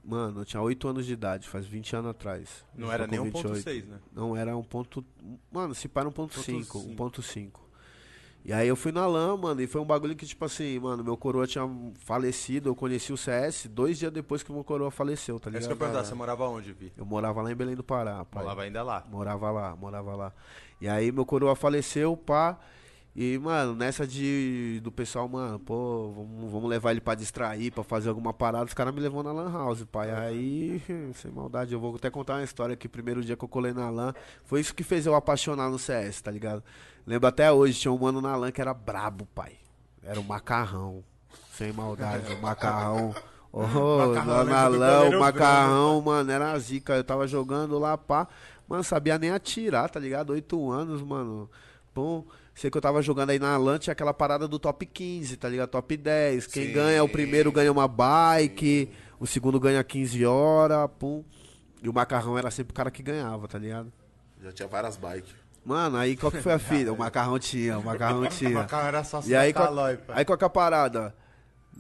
Mano, 0.08 0.40
eu 0.40 0.46
tinha 0.46 0.62
8 0.62 0.88
anos 0.88 1.06
de 1.06 1.12
idade, 1.12 1.50
faz 1.50 1.66
20 1.66 1.98
anos 1.98 2.12
atrás. 2.12 2.66
Não 2.74 2.90
era 2.90 3.06
nem 3.06 3.20
com 3.30 3.44
1.6, 3.44 3.86
né? 3.88 4.00
Não, 4.14 4.38
era 4.38 4.56
um 4.56 4.64
ponto. 4.64 5.04
Mano, 5.52 5.76
se 5.76 5.90
para 5.90 6.08
um 6.08 6.12
ponto 6.14 6.40
5, 6.40 6.80
1.5. 6.80 6.96
1.5. 6.96 7.52
E 8.46 8.54
aí 8.54 8.70
eu 8.70 8.78
fui 8.78 8.94
na 8.94 9.06
LAN, 9.06 9.36
mano, 9.36 9.60
e 9.62 9.68
foi 9.68 9.82
um 9.82 9.86
bagulho 9.86 10.16
que, 10.16 10.26
tipo 10.26 10.46
assim, 10.46 10.80
mano, 10.80 11.04
meu 11.04 11.18
coroa 11.18 11.46
tinha 11.46 11.70
falecido, 11.96 12.70
eu 12.70 12.76
conheci 12.76 13.12
o 13.12 13.18
CS 13.18 13.68
dois 13.70 14.00
dias 14.00 14.10
depois 14.10 14.42
que 14.42 14.50
meu 14.54 14.64
coroa 14.64 14.90
faleceu, 14.90 15.38
tá 15.38 15.50
É 15.50 15.58
isso 15.58 15.68
que 15.68 15.74
eu 15.74 15.76
ligado? 15.76 15.80
perguntar, 15.80 16.06
você 16.06 16.16
morava 16.16 16.48
onde, 16.48 16.72
Vi? 16.72 16.94
Eu 16.96 17.06
morava 17.06 17.42
lá 17.42 17.52
em 17.52 17.56
Belém 17.56 17.76
do 17.76 17.84
Pará, 17.84 18.24
pai. 18.24 18.44
Morava 18.44 18.62
ainda 18.62 18.84
lá. 18.84 19.06
Morava 19.12 19.52
lá, 19.52 19.76
morava 19.76 20.16
lá. 20.16 20.34
E 20.80 20.88
aí 20.88 21.12
meu 21.12 21.26
coroa 21.26 21.54
faleceu, 21.54 22.16
pá. 22.16 22.58
E, 23.20 23.36
mano, 23.40 23.74
nessa 23.74 24.06
de 24.06 24.80
do 24.84 24.92
pessoal, 24.92 25.28
mano, 25.28 25.58
pô, 25.58 26.12
vamos, 26.16 26.52
vamos 26.52 26.70
levar 26.70 26.92
ele 26.92 27.02
pra 27.02 27.16
distrair, 27.16 27.72
pra 27.72 27.84
fazer 27.84 28.10
alguma 28.10 28.32
parada, 28.32 28.66
os 28.66 28.76
caras 28.76 28.94
me 28.94 29.00
levou 29.00 29.24
na 29.24 29.32
Lan 29.32 29.52
House, 29.52 29.84
pai. 29.86 30.12
Aí, 30.12 30.80
sem 31.16 31.32
maldade, 31.32 31.74
eu 31.74 31.80
vou 31.80 31.96
até 31.96 32.12
contar 32.12 32.36
uma 32.36 32.44
história 32.44 32.76
que 32.76 32.86
o 32.86 32.90
primeiro 32.90 33.24
dia 33.24 33.36
que 33.36 33.44
eu 33.44 33.48
colei 33.50 33.74
na 33.74 33.90
Lan, 33.90 34.14
foi 34.44 34.62
isso 34.62 34.76
que 34.76 34.84
fez 34.84 35.08
eu 35.08 35.16
apaixonar 35.16 35.68
no 35.68 35.80
CS, 35.80 36.22
tá 36.22 36.30
ligado? 36.30 36.64
Lembro 37.08 37.28
até 37.28 37.52
hoje, 37.52 37.80
tinha 37.80 37.92
um 37.92 37.98
mano 37.98 38.22
na 38.22 38.36
Lan 38.36 38.52
que 38.52 38.62
era 38.62 38.72
brabo, 38.72 39.26
pai. 39.34 39.54
Era 40.04 40.20
o 40.20 40.24
macarrão. 40.24 41.04
Sem 41.54 41.74
maldade, 41.74 42.32
o 42.32 42.40
macarrão. 42.40 43.16
Oh, 43.50 43.62
Macarrão, 44.14 44.44
na 44.44 44.68
Lan, 44.68 45.10
o 45.10 45.20
macarrão, 45.20 46.02
mano, 46.02 46.30
era 46.30 46.52
a 46.52 46.60
zica. 46.60 46.94
Eu 46.96 47.04
tava 47.04 47.26
jogando 47.26 47.80
lá, 47.80 47.98
pá. 47.98 48.28
Mano, 48.68 48.84
sabia 48.84 49.18
nem 49.18 49.32
atirar, 49.32 49.90
tá 49.90 50.00
ligado? 50.00 50.32
Oito 50.32 50.70
anos, 50.70 51.02
mano. 51.02 51.50
Pum. 51.92 52.24
Sei 52.58 52.72
que 52.72 52.78
eu 52.78 52.82
tava 52.82 53.04
jogando 53.04 53.30
aí 53.30 53.38
na 53.38 53.56
LAN, 53.56 53.78
tinha 53.78 53.92
aquela 53.92 54.16
parada 54.16 54.48
do 54.48 54.58
top 54.58 54.84
15, 54.84 55.38
tá 55.38 55.48
ligado? 55.48 55.70
Top 55.70 55.96
10. 55.96 56.48
Quem 56.48 56.66
Sim. 56.68 56.74
ganha 56.74 57.04
o 57.04 57.08
primeiro 57.08 57.52
ganha 57.52 57.72
uma 57.72 57.88
bike, 57.88 58.92
o 59.20 59.28
segundo 59.28 59.60
ganha 59.60 59.84
15 59.84 60.26
horas, 60.26 60.90
pum. 60.98 61.24
E 61.84 61.88
o 61.88 61.94
macarrão 61.94 62.36
era 62.36 62.50
sempre 62.50 62.72
o 62.72 62.74
cara 62.74 62.90
que 62.90 63.04
ganhava, 63.04 63.48
tá 63.48 63.60
ligado? 63.60 63.94
Já 64.42 64.52
tinha 64.52 64.68
várias 64.68 64.98
bikes. 64.98 65.36
Mano, 65.64 65.98
aí 65.98 66.18
qual 66.18 66.32
que 66.32 66.42
foi 66.42 66.54
a 66.54 66.58
fita? 66.58 66.92
O 66.92 66.98
macarrão 66.98 67.38
tinha, 67.38 67.78
o 67.78 67.84
macarrão 67.84 68.22
O 68.26 68.28
tinha. 68.28 68.64
carro 68.66 68.88
era 68.88 69.04
só 69.04 69.22
E 69.24 69.36
aí, 69.36 69.54
qual, 69.54 69.68
calói, 69.68 69.98
pai. 69.98 70.18
aí 70.18 70.26
qual 70.26 70.36
que 70.36 70.44
é 70.44 70.48
a 70.48 70.50
parada? 70.50 71.16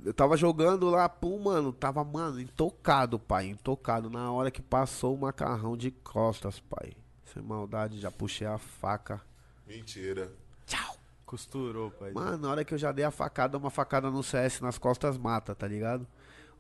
Eu 0.05 0.13
tava 0.13 0.37
jogando 0.37 0.91
lá, 0.91 1.09
pum, 1.09 1.39
mano, 1.39 1.73
tava, 1.73 2.03
mano, 2.03 2.39
intocado, 2.39 3.17
pai, 3.17 3.47
intocado. 3.47 4.11
Na 4.11 4.31
hora 4.31 4.51
que 4.51 4.61
passou 4.61 5.15
o 5.15 5.19
macarrão 5.19 5.75
de 5.75 5.89
costas, 5.89 6.59
pai. 6.59 6.91
Sem 7.33 7.41
maldade, 7.41 7.99
já 7.99 8.11
puxei 8.11 8.45
a 8.45 8.59
faca. 8.59 9.19
Mentira. 9.65 10.31
Costurou, 11.27 11.91
pai. 11.91 12.13
Mano, 12.13 12.37
na 12.37 12.49
hora 12.49 12.63
que 12.63 12.73
eu 12.73 12.77
já 12.77 12.89
dei 12.93 13.03
a 13.03 13.11
facada, 13.11 13.57
uma 13.57 13.69
facada 13.69 14.09
no 14.09 14.23
CS 14.23 14.61
nas 14.61 14.77
costas 14.77 15.17
mata, 15.17 15.53
tá 15.53 15.67
ligado? 15.67 16.07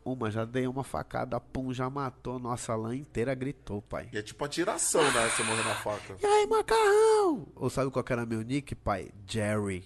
Uma, 0.03 0.29
já 0.29 0.43
dei 0.43 0.67
uma 0.67 0.83
facada, 0.83 1.39
pum, 1.39 1.73
já 1.73 1.89
matou. 1.89 2.37
Nossa, 2.37 2.73
a 2.73 2.75
lã 2.75 2.93
inteira 2.93 3.33
gritou, 3.33 3.81
pai. 3.81 4.09
E 4.11 4.17
é 4.17 4.21
tipo 4.21 4.43
atiração, 4.43 5.01
né? 5.01 5.29
Você 5.29 5.41
morrer 5.43 5.63
na 5.63 5.75
faca. 5.75 6.17
E 6.21 6.25
aí, 6.25 6.45
macarrão? 6.47 7.47
Ou 7.55 7.69
sabe 7.69 7.89
qual 7.91 8.03
que 8.03 8.11
era 8.11 8.25
meu 8.25 8.41
nick, 8.41 8.75
pai? 8.75 9.09
Jerry. 9.25 9.85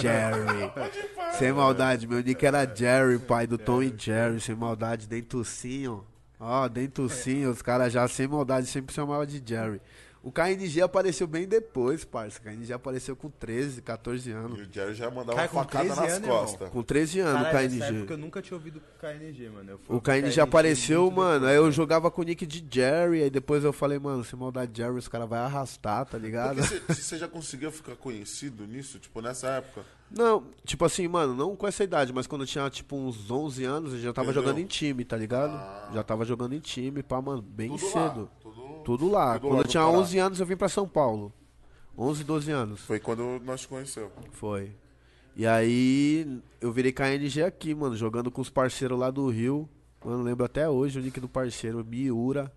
Jerry. 0.00 0.72
sem 1.38 1.52
maldade, 1.52 2.08
meu 2.08 2.20
nick 2.20 2.44
era 2.44 2.66
Jerry, 2.66 3.20
pai, 3.20 3.46
do 3.46 3.56
Tom 3.56 3.82
e 3.82 3.94
Jerry, 3.96 4.40
sem 4.40 4.56
maldade, 4.56 5.06
dentucinho. 5.06 6.04
Ó, 6.40 6.66
dentucinho, 6.66 7.50
os 7.50 7.62
caras 7.62 7.92
já 7.92 8.08
sem 8.08 8.26
maldade 8.26 8.66
sempre 8.66 8.92
chamavam 8.92 9.26
de 9.26 9.40
Jerry. 9.44 9.80
O 10.22 10.30
KNG 10.30 10.82
apareceu 10.82 11.26
bem 11.26 11.48
depois, 11.48 12.04
parça. 12.04 12.38
O 12.38 12.42
KNG 12.42 12.74
apareceu 12.74 13.16
com 13.16 13.30
13, 13.30 13.80
14 13.80 14.28
E 14.28 14.32
anos. 14.34 14.60
o 14.60 14.70
Jerry 14.70 14.94
já 14.94 15.10
mandava 15.10 15.38
Cai 15.38 15.48
uma 15.48 15.64
facada 15.64 15.84
13 15.86 16.00
nas 16.00 16.10
anos, 16.12 16.28
irmão. 16.28 16.40
costas. 16.40 16.68
Com 16.68 16.82
13 16.82 17.20
anos, 17.20 17.42
Caralho, 17.44 17.68
o 17.68 17.72
nessa 17.72 17.84
época 17.86 18.00
eu 18.00 18.06
KNG. 18.06 18.16
nunca 18.22 18.42
tinha 18.42 18.56
ouvido 18.58 18.82
KNG, 19.00 19.48
mano. 19.48 19.74
O 19.74 19.78
pro 19.78 20.00
KNG 20.02 20.38
apareceu, 20.40 21.10
mano. 21.10 21.32
depois, 21.40 21.50
Aí 21.50 21.56
eu 21.56 21.64
né? 21.66 21.70
jogava 21.72 22.10
com 22.10 22.20
o 22.20 22.24
nick 22.24 22.44
de 22.44 22.62
Jerry. 22.70 23.22
Aí 23.22 23.30
depois 23.30 23.64
eu 23.64 23.72
falei, 23.72 23.98
mano, 23.98 24.22
se 24.22 24.36
maldade 24.36 24.72
Jerry, 24.76 24.98
os 24.98 25.08
caras 25.08 25.26
vão 25.26 25.38
arrastar, 25.38 26.04
tá 26.04 26.18
ligado? 26.18 26.56
Porque 26.56 26.92
você- 27.02 27.16
já 27.16 27.26
conseguia 27.26 27.70
ficar 27.70 27.96
conhecido 27.96 28.66
nisso? 28.66 28.98
Tipo, 28.98 29.22
nessa 29.22 29.48
época? 29.48 29.86
Não, 30.10 30.44
tipo 30.64 30.84
assim, 30.84 31.06
mano, 31.06 31.32
não 31.34 31.54
com 31.54 31.68
essa 31.68 31.84
idade, 31.84 32.12
mas 32.12 32.26
quando 32.26 32.42
eu 32.42 32.46
tinha, 32.46 32.68
tipo, 32.68 32.96
uns 32.96 33.30
11 33.30 33.62
anos, 33.64 33.92
eu 33.92 34.00
já 34.00 34.12
tava 34.12 34.26
Entendeu? 34.32 34.42
jogando 34.42 34.58
em 34.60 34.66
time, 34.66 35.04
tá 35.04 35.16
ligado? 35.16 35.52
Já 35.94 36.02
tava 36.02 36.24
jogando 36.24 36.52
em 36.52 36.58
time, 36.58 37.00
pá, 37.00 37.22
mano, 37.22 37.40
bem 37.40 37.68
Tudo 37.70 37.78
cedo. 37.86 38.22
lá. 38.22 38.28
Tudo, 38.84 39.08
lá. 39.08 39.34
tudo 39.34 39.48
quando 39.48 39.54
lá 39.54 39.60
eu 39.60 39.68
tinha 39.68 39.82
Pará. 39.82 39.98
11 39.98 40.18
anos, 40.18 40.40
eu 40.40 40.46
vim 40.46 40.56
pra 40.56 40.68
São 40.68 40.88
Paulo. 40.88 41.32
11, 41.96 42.24
12 42.24 42.50
anos. 42.50 42.80
Foi 42.80 42.98
quando 42.98 43.40
nós 43.44 43.62
te 43.62 43.68
conheceu. 43.68 44.10
Foi. 44.32 44.72
E 45.36 45.46
aí, 45.46 46.40
eu 46.60 46.72
virei 46.72 46.92
KNG 46.92 47.42
aqui, 47.42 47.74
mano, 47.74 47.96
jogando 47.96 48.30
com 48.30 48.40
os 48.40 48.50
parceiros 48.50 48.98
lá 48.98 49.10
do 49.10 49.28
Rio. 49.28 49.68
Mano, 50.04 50.22
lembro 50.22 50.44
até 50.44 50.68
hoje 50.68 50.98
o 50.98 51.02
nick 51.02 51.20
do 51.20 51.28
parceiro, 51.28 51.84
Miura. 51.84 52.50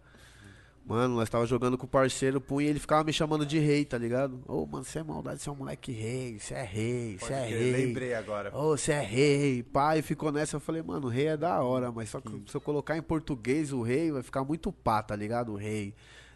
Mano, 0.86 1.16
nós 1.16 1.30
tava 1.30 1.46
jogando 1.46 1.78
com 1.78 1.86
o 1.86 1.90
parceiro, 1.90 2.42
pum, 2.42 2.60
e 2.60 2.66
ele 2.66 2.78
ficava 2.78 3.06
me 3.06 3.14
chamando 3.14 3.46
de 3.46 3.58
rei, 3.58 3.86
tá 3.86 3.98
ligado? 3.98 4.44
Ô, 4.46 4.66
mano, 4.66 4.84
você 4.84 5.00
é 5.00 5.04
maldade, 5.04 5.42
você 5.42 5.48
é 5.48 5.52
um 5.52 5.56
moleque 5.56 5.94
rei, 5.94 6.38
você 6.38 6.56
é 6.56 6.64
rei, 6.64 7.18
você 7.18 7.32
é 7.32 7.46
rei. 7.46 7.72
Lembrei 7.72 8.14
agora. 8.14 8.54
Ô, 8.54 8.76
você 8.76 8.92
é 8.92 9.02
rei, 9.02 9.64
pai, 9.64 10.02
ficou 10.02 10.30
nessa. 10.30 10.58
Eu 10.58 10.60
falei, 10.60 10.82
mano, 10.82 11.08
rei 11.08 11.28
é 11.28 11.38
da 11.38 11.62
hora, 11.62 11.90
mas 11.90 12.10
só 12.10 12.20
que 12.20 12.30
se 12.48 12.56
eu 12.56 12.60
colocar 12.60 12.98
em 12.98 13.02
português 13.02 13.72
o 13.72 13.82
rei, 13.82 14.12
vai 14.12 14.22
ficar 14.22 14.44
muito 14.44 14.74
pá, 14.74 15.02
tá 15.02 15.16
ligado? 15.16 15.54
O 15.54 15.56
rei. 15.56 15.94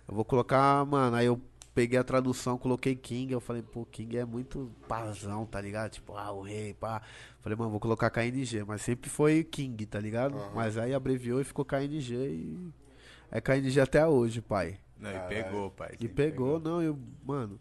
Eu 0.07 0.15
vou 0.15 0.23
colocar, 0.23 0.85
mano, 0.85 1.17
aí 1.17 1.25
eu 1.25 1.41
peguei 1.75 1.99
a 1.99 2.03
tradução, 2.03 2.57
coloquei 2.57 2.95
King. 2.95 3.31
Eu 3.31 3.39
falei, 3.39 3.61
pô, 3.61 3.85
King 3.85 4.17
é 4.17 4.25
muito 4.25 4.71
pazão, 4.87 5.45
tá 5.45 5.61
ligado? 5.61 5.91
Tipo, 5.91 6.15
ah, 6.15 6.31
o 6.31 6.41
rei, 6.41 6.73
pá. 6.73 7.01
Falei, 7.41 7.55
mano, 7.55 7.69
vou 7.69 7.79
colocar 7.79 8.09
KNG. 8.09 8.63
Mas 8.65 8.81
sempre 8.81 9.09
foi 9.09 9.43
King, 9.43 9.85
tá 9.85 9.99
ligado? 9.99 10.37
Aham. 10.37 10.51
Mas 10.55 10.77
aí 10.77 10.93
abreviou 10.93 11.39
e 11.39 11.43
ficou 11.43 11.63
KNG 11.63 12.15
e. 12.15 12.71
É 13.29 13.41
KNG 13.41 13.79
até 13.81 14.07
hoje, 14.07 14.41
pai. 14.41 14.79
Não, 14.97 15.11
e 15.11 15.19
pegou, 15.27 15.69
pai. 15.69 15.95
E 15.99 16.07
pegou, 16.07 16.59
não, 16.59 16.81
eu, 16.81 16.97
mano. 17.23 17.59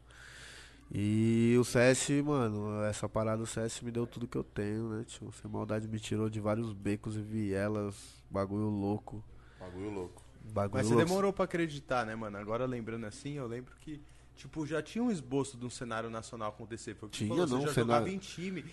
E 0.90 1.56
o 1.58 1.64
CS, 1.64 2.10
mano, 2.24 2.82
essa 2.84 3.08
parada 3.08 3.38
do 3.38 3.46
CS 3.46 3.80
me 3.80 3.90
deu 3.90 4.06
tudo 4.06 4.28
que 4.28 4.38
eu 4.38 4.44
tenho, 4.44 4.88
né, 4.88 5.04
tio? 5.04 5.32
Sem 5.32 5.50
maldade 5.50 5.88
me 5.88 5.98
tirou 5.98 6.30
de 6.30 6.40
vários 6.40 6.72
becos 6.72 7.16
e 7.16 7.20
vielas, 7.20 8.22
bagulho 8.30 8.68
louco. 8.68 9.22
Bagulho 9.58 9.90
louco. 9.90 10.25
Bagulho 10.52 10.74
Mas 10.78 10.86
você 10.86 10.94
louco. 10.94 11.08
demorou 11.08 11.32
pra 11.32 11.44
acreditar, 11.44 12.04
né, 12.06 12.14
mano? 12.14 12.38
Agora 12.38 12.64
lembrando 12.66 13.04
assim, 13.06 13.34
eu 13.34 13.46
lembro 13.46 13.72
que, 13.80 14.00
tipo, 14.36 14.66
já 14.66 14.80
tinha 14.82 15.02
um 15.02 15.10
esboço 15.10 15.56
de 15.56 15.66
um 15.66 15.70
cenário 15.70 16.08
nacional 16.10 16.48
acontecer. 16.50 16.94
Foi 16.94 17.08
Tinha, 17.08 17.28
falou, 17.28 17.46
não, 17.46 17.60
você 17.60 17.66
já 17.66 17.72
cenário- 17.74 17.92
jogava 18.06 18.10
em 18.10 18.18
time. 18.18 18.64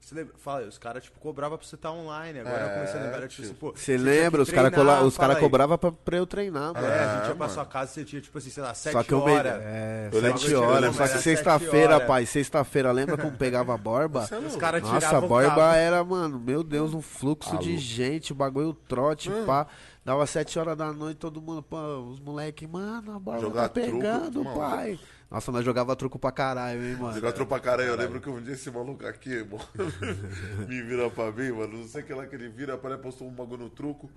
Você 0.00 0.14
lembra, 0.16 0.34
fala, 0.36 0.66
os 0.66 0.76
caras, 0.76 1.02
tipo, 1.02 1.18
cobravam 1.18 1.56
pra 1.56 1.66
você 1.66 1.76
estar 1.76 1.90
online. 1.90 2.38
Agora 2.40 2.60
eu 2.64 2.68
É, 2.68 2.74
comecei 2.74 3.00
a 3.00 3.02
lembrar, 3.04 3.20
tipo, 3.26 3.30
tipo, 3.40 3.42
assim, 3.42 3.54
pô. 3.54 3.72
Você 3.74 3.96
lembra? 3.96 4.42
Os 4.42 4.50
caras 4.50 4.70
cara 5.16 5.36
cobravam 5.40 5.78
pra, 5.78 5.90
pra 5.92 6.16
eu 6.18 6.26
treinar, 6.26 6.74
mano. 6.74 6.86
É, 6.86 6.90
a 6.90 6.92
É, 7.14 7.16
gente 7.20 7.28
ia 7.30 7.34
pra 7.34 7.48
sua 7.48 7.64
casa, 7.64 7.90
você 7.90 8.04
tinha, 8.04 8.20
tipo 8.20 8.36
assim, 8.36 8.50
sei 8.50 8.62
lá, 8.62 8.74
Só 8.74 8.90
sete 8.92 9.06
que 9.08 9.14
eu 9.14 9.24
me... 9.24 9.32
horas. 9.32 9.62
É, 9.64 10.10
Eu 10.12 10.20
sete 10.20 10.50
eu 10.50 10.60
horas. 10.62 10.94
Só 10.94 11.08
que 11.08 11.18
sexta-feira, 11.20 11.94
horas. 11.94 12.06
pai, 12.06 12.26
sexta-feira, 12.26 12.92
lembra 12.92 13.16
como 13.16 13.32
pegava 13.34 13.72
a 13.72 13.78
borba? 13.78 14.28
É 14.30 14.38
Os 14.40 14.56
caras 14.56 14.82
Nossa, 14.82 15.16
a 15.16 15.20
borba 15.22 15.48
cabo. 15.54 15.74
era, 15.74 16.04
mano, 16.04 16.38
meu 16.38 16.62
Deus, 16.62 16.92
um 16.92 17.00
fluxo 17.00 17.56
de 17.56 17.70
Alô. 17.70 17.78
gente, 17.78 18.30
o 18.32 18.34
bagulho 18.34 18.74
trote, 18.86 19.30
Hum. 19.30 19.46
pá. 19.46 19.66
Dava 20.04 20.26
sete 20.26 20.58
horas 20.58 20.76
da 20.76 20.92
noite, 20.92 21.16
todo 21.16 21.40
mundo, 21.40 21.62
pô, 21.62 21.78
os 22.10 22.20
moleque, 22.20 22.66
mano, 22.66 23.12
a 23.12 23.18
borba 23.18 23.40
Jogar 23.40 23.68
tá 23.70 23.80
truco, 23.80 23.98
pegando, 23.98 24.44
mano. 24.44 24.56
pai. 24.60 25.00
Nossa, 25.30 25.50
nós 25.50 25.64
jogava 25.64 25.96
truco 25.96 26.18
pra 26.18 26.30
caralho, 26.30 26.84
hein, 26.84 26.96
mano. 26.96 27.14
Jogar 27.14 27.32
tropa 27.32 27.58
caralho, 27.58 27.88
eu 27.88 27.96
lembro 27.96 28.20
que 28.20 28.28
um 28.28 28.40
dia 28.40 28.52
esse 28.52 28.70
maluco 28.70 29.06
aqui, 29.06 29.30
irmão, 29.30 29.58
me 30.68 30.82
vira 30.82 31.08
pra 31.08 31.32
mim, 31.32 31.50
mano. 31.52 31.78
Não 31.78 31.88
sei 31.88 32.02
o 32.02 32.04
que 32.04 32.12
lá 32.12 32.26
que 32.26 32.34
ele 32.34 32.50
vira, 32.50 32.74
aparece, 32.74 33.00
postou 33.00 33.26
um 33.26 33.32
bagulho 33.32 33.64
no 33.64 33.70
truco. 33.70 34.10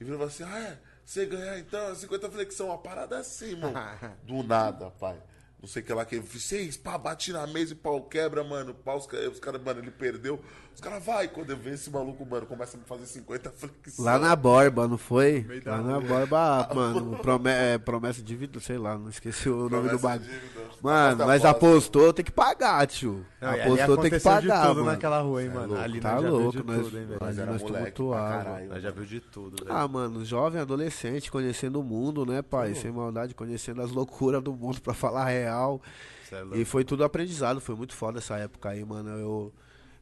E 0.00 0.04
vira 0.04 0.16
fala 0.16 0.28
assim: 0.28 0.44
ah, 0.44 0.58
é? 0.58 0.78
Você 1.04 1.26
ganhar 1.26 1.58
então 1.58 1.90
é 1.90 1.94
50 1.96 2.30
flexão, 2.30 2.68
uma 2.68 2.78
parada 2.78 3.18
assim, 3.18 3.56
mano. 3.56 3.74
Do 4.22 4.42
nada, 4.44 4.90
pai. 4.92 5.20
Não 5.60 5.68
sei 5.68 5.82
o 5.82 5.84
que 5.84 5.92
lá 5.94 6.04
que 6.04 6.14
ele 6.14 6.24
fez, 6.24 6.76
pá, 6.76 6.96
bate 6.96 7.32
na 7.32 7.46
mesa 7.46 7.72
e 7.72 7.76
pau 7.76 8.02
quebra, 8.02 8.44
mano. 8.44 8.72
Pau, 8.72 8.98
os 8.98 9.06
caras, 9.40 9.62
mano, 9.62 9.80
ele 9.80 9.90
perdeu. 9.90 10.38
Os 10.74 10.80
caras, 10.80 11.04
vai. 11.04 11.28
Quando 11.28 11.50
eu 11.50 11.56
vejo 11.56 11.74
esse 11.76 11.90
maluco, 11.90 12.26
mano, 12.26 12.46
começa 12.46 12.76
a 12.76 12.80
me 12.80 12.84
fazer 12.86 13.06
50 13.06 13.50
flexão. 13.50 14.04
Lá 14.04 14.18
na 14.18 14.34
Borba, 14.34 14.88
não 14.88 14.98
foi? 14.98 15.46
Lá 15.64 15.80
na 15.80 16.00
Borba, 16.00 16.68
mano, 16.74 17.16
prome 17.18 17.50
é, 17.50 17.78
promessa 17.78 18.20
de 18.22 18.34
vida, 18.34 18.58
sei 18.60 18.76
lá, 18.76 18.98
não 18.98 19.08
esqueci 19.08 19.48
o 19.48 19.68
nome 19.68 19.88
do 19.88 19.98
Promessa 19.98 19.98
bagulho. 20.08 20.30
dívida. 20.30 20.64
Mano, 20.82 21.16
nós 21.26 21.44
aposta. 21.44 21.50
apostou, 21.50 22.12
tem 22.12 22.24
que 22.24 22.32
pagar, 22.32 22.86
tio. 22.86 23.24
Não, 23.40 23.48
apostou, 23.50 23.76
tem 23.76 24.10
que 24.10 24.16
aconteceu 24.16 24.40
de 24.40 24.48
pagar, 24.48 24.66
tudo 24.66 24.74
mano. 24.80 24.90
naquela 24.90 25.20
rua, 25.20 25.42
hein, 25.42 25.48
é 25.48 25.54
mano. 25.54 25.66
louco. 25.68 25.82
Ali 25.82 26.00
Tá 26.00 26.12
nós 26.14 26.22
já 26.22 26.28
louco, 26.28 26.50
viu 26.52 26.62
de 26.62 26.66
nós- 26.66 26.84
tudo, 26.84 26.98
hein, 26.98 27.06
velho. 27.06 27.20
Nós 27.20 27.36
nós 27.36 27.62
caralho. 28.10 28.68
Nós 28.68 28.82
já 28.82 28.90
viu 28.90 29.04
de 29.06 29.20
tudo, 29.20 29.64
velho. 29.64 29.76
Ah, 29.76 29.88
mano, 29.88 30.24
jovem, 30.24 30.60
adolescente, 30.60 31.30
conhecendo 31.30 31.80
o 31.80 31.82
mundo, 31.84 32.26
né, 32.26 32.42
pai? 32.42 32.74
Sem 32.74 32.90
maldade, 32.92 33.34
conhecendo 33.34 33.80
as 33.80 33.90
loucuras 33.92 34.42
do 34.42 34.52
mundo, 34.52 34.80
pra 34.82 34.92
falar 34.92 35.22
a 35.22 35.28
real. 35.30 35.80
É 36.32 36.40
louco. 36.40 36.56
E 36.56 36.64
foi 36.64 36.84
tudo 36.84 37.04
aprendizado, 37.04 37.60
foi 37.60 37.74
muito 37.76 37.94
foda 37.94 38.18
essa 38.18 38.36
época 38.36 38.68
aí, 38.70 38.84
mano. 38.84 39.08
Eu, 39.10 39.52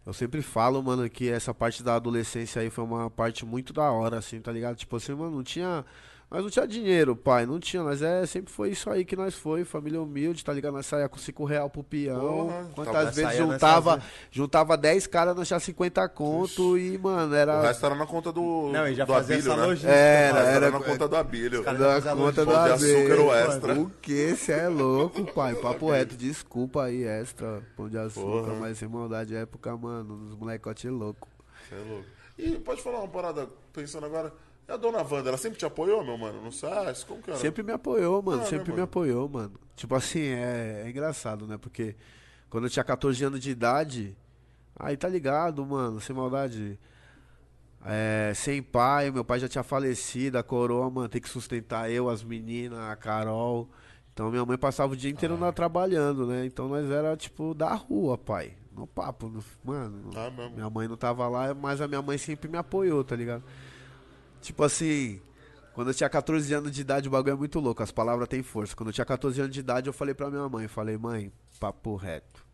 eu 0.05 0.12
sempre 0.12 0.43
falo, 0.43 0.83
mano, 0.83 1.09
que 1.09 1.29
essa 1.29 1.55
parte 1.55 1.83
da 1.83 1.95
adolescência 1.95 2.61
aí 2.61 2.71
foi 2.71 2.85
uma 2.85 3.09
parte 3.11 3.47
muito 3.47 3.73
da 3.73 3.91
hora, 3.91 4.19
assim, 4.19 4.41
tá 4.41 4.51
ligado? 4.51 4.77
Tipo 4.77 4.97
assim, 4.97 5.15
mano, 5.15 5.37
não 5.37 5.43
tinha. 5.45 5.85
Nós 6.33 6.42
não 6.42 6.51
tinha 6.51 6.66
dinheiro, 6.66 7.14
pai, 7.14 7.45
não 7.45 7.61
tinha, 7.61 7.83
mas 7.85 8.01
é, 8.01 8.25
sempre 8.25 8.51
foi 8.53 8.71
isso 8.71 8.88
aí 8.88 9.05
que 9.05 9.14
nós 9.14 9.35
foi, 9.35 9.64
família 9.64 10.01
humilde, 10.01 10.42
tá 10.45 10.53
ligado? 10.53 10.73
Nós 10.73 10.87
saía 10.87 11.09
com 11.09 11.18
5 11.18 11.45
real 11.45 11.68
pro 11.68 11.83
peão. 11.85 12.21
Porra, 12.21 12.71
Quantas 12.75 13.05
vezes 13.14 13.23
nós 13.23 13.37
juntava, 13.37 13.90
fazia- 13.97 14.09
juntava 14.31 14.77
10 14.77 15.07
caras, 15.07 15.37
nós 15.37 15.47
tinha 15.47 15.61
50 15.61 16.09
conto 16.09 16.79
e, 16.79 16.97
mano, 16.97 17.33
O 17.33 17.37
era. 17.37 17.61
resto 17.61 17.85
era 17.85 17.95
na 17.95 18.07
conta 18.07 18.33
do, 18.33 18.71
Não, 18.73 18.88
e 18.88 18.95
já 18.95 19.05
do 19.05 19.12
fazia 19.12 19.37
Abílio, 19.37 19.53
essa 19.53 19.61
né? 19.61 19.66
logística. 19.66 19.92
Era, 19.92 20.33
O 20.33 20.37
resto 20.38 20.57
era- 20.57 20.71
na 20.71 20.81
conta 20.81 21.09
do 21.09 21.16
Abílio. 21.16 21.62
fazia 21.64 22.14
conta 22.16 22.45
do 22.47 22.51
de 22.53 22.57
açúcar 22.73 23.38
extra. 23.47 23.75
O 23.81 23.90
que? 24.01 24.37
Cê 24.37 24.53
é 24.53 24.68
louco, 24.68 25.25
pai. 25.35 25.55
Papo 25.55 25.90
reto, 25.90 26.16
desculpa 26.16 26.85
aí, 26.85 27.05
extra. 27.05 27.62
Pão 27.77 27.88
de 27.90 27.99
açúcar, 27.99 28.25
Porra. 28.45 28.55
mas 28.55 28.79
sem 28.79 28.88
maldade, 28.88 29.35
época, 29.35 29.77
mano, 29.77 30.29
os 30.29 30.35
molecotes 30.35 30.90
loucos. 30.90 31.29
Você 31.68 31.75
é 31.75 31.79
louco. 31.92 32.07
E 32.38 32.51
pode 32.61 32.81
falar 32.83 33.01
uma 33.01 33.09
parada, 33.09 33.47
pensando 33.73 34.07
agora. 34.07 34.33
E 34.68 34.72
a 34.72 34.77
dona 34.77 35.03
Wanda, 35.03 35.29
ela 35.29 35.37
sempre 35.38 35.59
te 35.59 35.64
apoiou, 35.66 36.05
meu 36.05 36.16
mano? 36.16 36.40
No 36.42 36.53
SARS? 36.53 37.05
Como 37.05 37.20
que 37.22 37.31
era? 37.31 37.38
Sempre 37.38 37.62
me 37.62 37.72
apoiou, 37.72 38.22
mano. 38.22 38.40
Ah, 38.40 38.44
né, 38.44 38.51
sempre 38.51 38.66
me 38.66 38.72
mano? 38.72 38.83
apoiou, 38.85 39.29
mano. 39.29 39.53
Tipo 39.77 39.94
assim, 39.94 40.20
é, 40.20 40.83
é 40.87 40.90
engraçado, 40.90 41.46
né? 41.46 41.59
Porque 41.59 41.96
quando 42.48 42.64
eu 42.64 42.70
tinha 42.70 42.85
14 42.85 43.25
anos 43.25 43.40
de 43.40 43.51
idade, 43.51 44.16
aí 44.79 44.96
tá 44.96 45.09
ligado, 45.09 45.64
mano, 45.66 46.01
sem 46.01 46.14
maldade. 46.14 46.79
É, 47.85 48.33
sem 48.37 48.62
pai, 48.62 49.11
meu 49.11 49.25
pai 49.25 49.40
já 49.40 49.48
tinha 49.48 49.64
falecido, 49.64 50.38
a 50.38 50.42
coroa, 50.42 50.88
mano, 50.88 51.09
tem 51.09 51.20
que 51.20 51.29
sustentar 51.29 51.90
eu, 51.90 52.09
as 52.09 52.22
meninas, 52.22 52.79
a 52.79 52.94
Carol. 52.94 53.68
Então 54.12 54.31
minha 54.31 54.44
mãe 54.44 54.57
passava 54.57 54.92
o 54.92 54.96
dia 54.96 55.11
inteiro 55.11 55.38
lá 55.38 55.51
trabalhando, 55.51 56.27
né? 56.27 56.44
Então 56.46 56.68
nós 56.68 56.88
era 56.90 57.16
tipo 57.16 57.55
da 57.55 57.75
rua, 57.75 58.16
pai. 58.16 58.53
No 58.72 58.87
papo, 58.87 59.29
no- 59.29 59.42
mano. 59.64 60.11
Ah. 60.14 60.31
Minha 60.55 60.70
mãe 60.70 60.87
não 60.87 60.96
tava 60.96 61.27
lá, 61.29 61.53
mas 61.55 61.81
a 61.81 61.88
minha 61.88 62.01
mãe 62.01 62.16
sempre 62.18 62.48
me 62.48 62.57
apoiou, 62.57 63.03
tá 63.03 63.16
ligado? 63.16 63.42
Tipo 64.42 64.64
assim, 64.64 65.20
quando 65.72 65.88
eu 65.88 65.94
tinha 65.94 66.11
14 66.11 66.52
anos 66.52 66.72
de 66.72 66.81
idade, 66.81 67.09
o 67.09 67.11
bagulho 67.11 67.33
é 67.33 67.37
muito 67.37 67.61
louco, 67.61 67.83
as 67.83 67.92
palavras 67.92 68.28
têm 68.28 68.42
força. 68.42 68.76
Quando 68.76 68.88
eu 68.88 68.92
tinha 68.92 69.05
14 69.05 69.40
anos 69.40 69.55
de 69.55 69.61
idade, 69.61 69.88
eu 69.88 69.92
falei 69.92 70.14
pra 70.14 70.28
minha 70.28 70.48
mãe, 70.48 70.66
falei, 70.68 70.98
mãe, 70.98 71.33
papo 71.59 71.94
reto. 71.96 72.44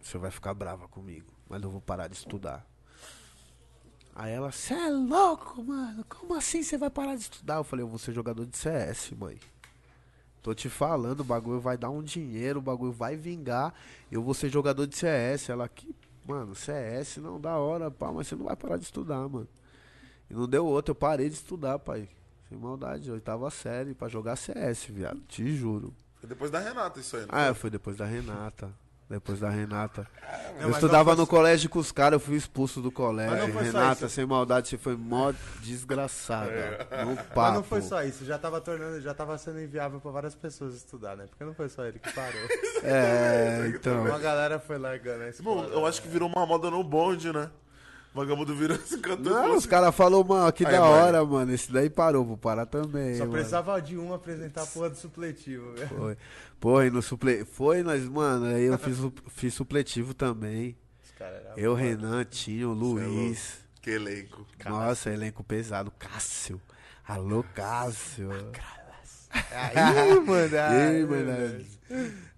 Você 0.00 0.18
vai 0.18 0.30
ficar 0.30 0.52
brava 0.52 0.86
comigo, 0.86 1.32
mas 1.48 1.62
eu 1.62 1.70
vou 1.70 1.80
parar 1.80 2.08
de 2.08 2.16
estudar. 2.16 2.66
Aí 4.14 4.30
ela, 4.30 4.52
cê 4.52 4.74
é 4.74 4.90
louco, 4.90 5.64
mano, 5.64 6.04
como 6.06 6.34
assim 6.34 6.62
você 6.62 6.76
vai 6.76 6.90
parar 6.90 7.14
de 7.14 7.22
estudar? 7.22 7.56
Eu 7.56 7.64
falei, 7.64 7.82
eu 7.82 7.88
vou 7.88 7.98
ser 7.98 8.12
jogador 8.12 8.44
de 8.44 8.56
CS, 8.56 9.12
mãe. 9.12 9.40
Tô 10.42 10.52
te 10.52 10.68
falando, 10.68 11.20
o 11.20 11.24
bagulho 11.24 11.60
vai 11.60 11.78
dar 11.78 11.88
um 11.88 12.02
dinheiro, 12.02 12.58
o 12.58 12.62
bagulho 12.62 12.92
vai 12.92 13.16
vingar. 13.16 13.72
Eu 14.10 14.22
vou 14.22 14.34
ser 14.34 14.50
jogador 14.50 14.86
de 14.86 14.96
CS. 14.96 15.48
Ela, 15.48 15.68
que, 15.68 15.94
mano, 16.26 16.54
CS 16.54 17.18
não 17.18 17.40
da 17.40 17.56
hora, 17.56 17.90
pá, 17.90 18.12
mas 18.12 18.26
você 18.26 18.34
não 18.34 18.44
vai 18.46 18.56
parar 18.56 18.76
de 18.76 18.84
estudar, 18.84 19.28
mano. 19.28 19.48
E 20.32 20.34
não 20.34 20.48
deu 20.48 20.64
outra, 20.64 20.92
eu 20.92 20.94
parei 20.94 21.28
de 21.28 21.34
estudar, 21.34 21.78
pai. 21.78 22.08
Sem 22.48 22.56
maldade, 22.56 23.10
oitava 23.10 23.50
série 23.50 23.94
pra 23.94 24.08
jogar 24.08 24.34
CS, 24.36 24.86
viado, 24.86 25.20
te 25.28 25.54
juro. 25.54 25.94
Foi 26.18 26.28
depois 26.28 26.50
da 26.50 26.58
Renata 26.58 27.00
isso 27.00 27.16
aí, 27.16 27.22
né? 27.22 27.28
Ah, 27.30 27.52
foi 27.52 27.68
depois 27.68 27.98
da 27.98 28.06
Renata. 28.06 28.72
Depois 29.10 29.40
da 29.40 29.50
Renata. 29.50 30.08
Não, 30.54 30.62
eu 30.62 30.70
estudava 30.70 31.14
no 31.14 31.26
colégio 31.26 31.68
com 31.68 31.78
os 31.78 31.92
caras, 31.92 32.14
eu 32.14 32.20
fui 32.20 32.36
expulso 32.36 32.80
do 32.80 32.90
colégio. 32.90 33.52
Renata, 33.58 34.08
sem 34.08 34.24
maldade, 34.24 34.68
você 34.68 34.78
foi 34.78 34.96
mó 34.96 35.34
desgraçada. 35.60 36.88
No 37.04 37.14
papo. 37.16 37.32
Mas 37.36 37.54
não 37.54 37.62
foi 37.62 37.82
só 37.82 38.02
isso, 38.02 38.24
já 38.24 38.38
tava 38.38 38.58
tornando, 38.58 39.02
já 39.02 39.12
tava 39.12 39.36
sendo 39.36 39.60
inviável 39.60 40.00
pra 40.00 40.10
várias 40.10 40.34
pessoas 40.34 40.74
estudar, 40.74 41.14
né? 41.14 41.26
Porque 41.28 41.44
não 41.44 41.52
foi 41.52 41.68
só 41.68 41.84
ele 41.84 41.98
que 41.98 42.10
parou. 42.10 42.40
É, 42.82 43.70
então. 43.76 44.02
Uma 44.02 44.18
galera 44.18 44.58
foi 44.58 44.78
largando 44.78 45.24
a 45.24 45.28
escola. 45.28 45.64
Irmão, 45.64 45.78
eu 45.78 45.86
acho 45.86 46.00
que 46.00 46.08
virou 46.08 46.26
uma 46.26 46.46
moda 46.46 46.70
no 46.70 46.82
bonde, 46.82 47.30
né? 47.30 47.50
Vagabundo 48.14 48.54
virou 48.54 48.76
esse 48.76 48.98
cantor. 48.98 49.32
Não, 49.32 49.56
os 49.56 49.64
caras 49.64 49.94
falaram, 49.94 50.22
mano, 50.22 50.52
que 50.52 50.66
Aí, 50.66 50.72
da 50.72 50.84
hora, 50.84 51.24
mano. 51.24 51.52
Esse 51.52 51.72
daí 51.72 51.88
parou, 51.88 52.24
vou 52.24 52.36
parar 52.36 52.66
também. 52.66 53.14
Só 53.14 53.20
mano. 53.20 53.32
precisava 53.32 53.80
de 53.80 53.96
um 53.96 54.12
apresentar 54.12 54.64
a 54.64 54.66
porra 54.66 54.90
do 54.90 54.96
supletivo, 54.96 55.72
velho. 55.72 55.88
Foi. 55.88 56.16
Porra, 56.60 56.86
e 56.86 56.90
no 56.90 57.00
suple... 57.00 57.44
Foi, 57.44 57.82
nós, 57.82 58.04
mano, 58.04 58.46
aí 58.46 58.64
eu 58.64 58.78
fiz, 58.78 58.98
fiz 59.28 59.54
supletivo 59.54 60.12
também. 60.12 60.76
Os 61.02 61.10
caras 61.12 61.42
eram 61.44 61.56
Eu, 61.56 61.70
foda. 61.72 61.82
Renan, 61.82 62.24
Tinho, 62.24 62.72
Luiz. 62.72 63.62
Que 63.80 63.90
elenco. 63.92 64.46
Nossa, 64.64 65.10
elenco 65.10 65.42
pesado. 65.42 65.90
Cássio. 65.98 66.60
Alô, 67.06 67.44
Cássio. 67.54 68.30
Aí, 69.50 70.20
mano. 70.20 70.58
Aí, 70.58 71.06
mano. 71.06 71.64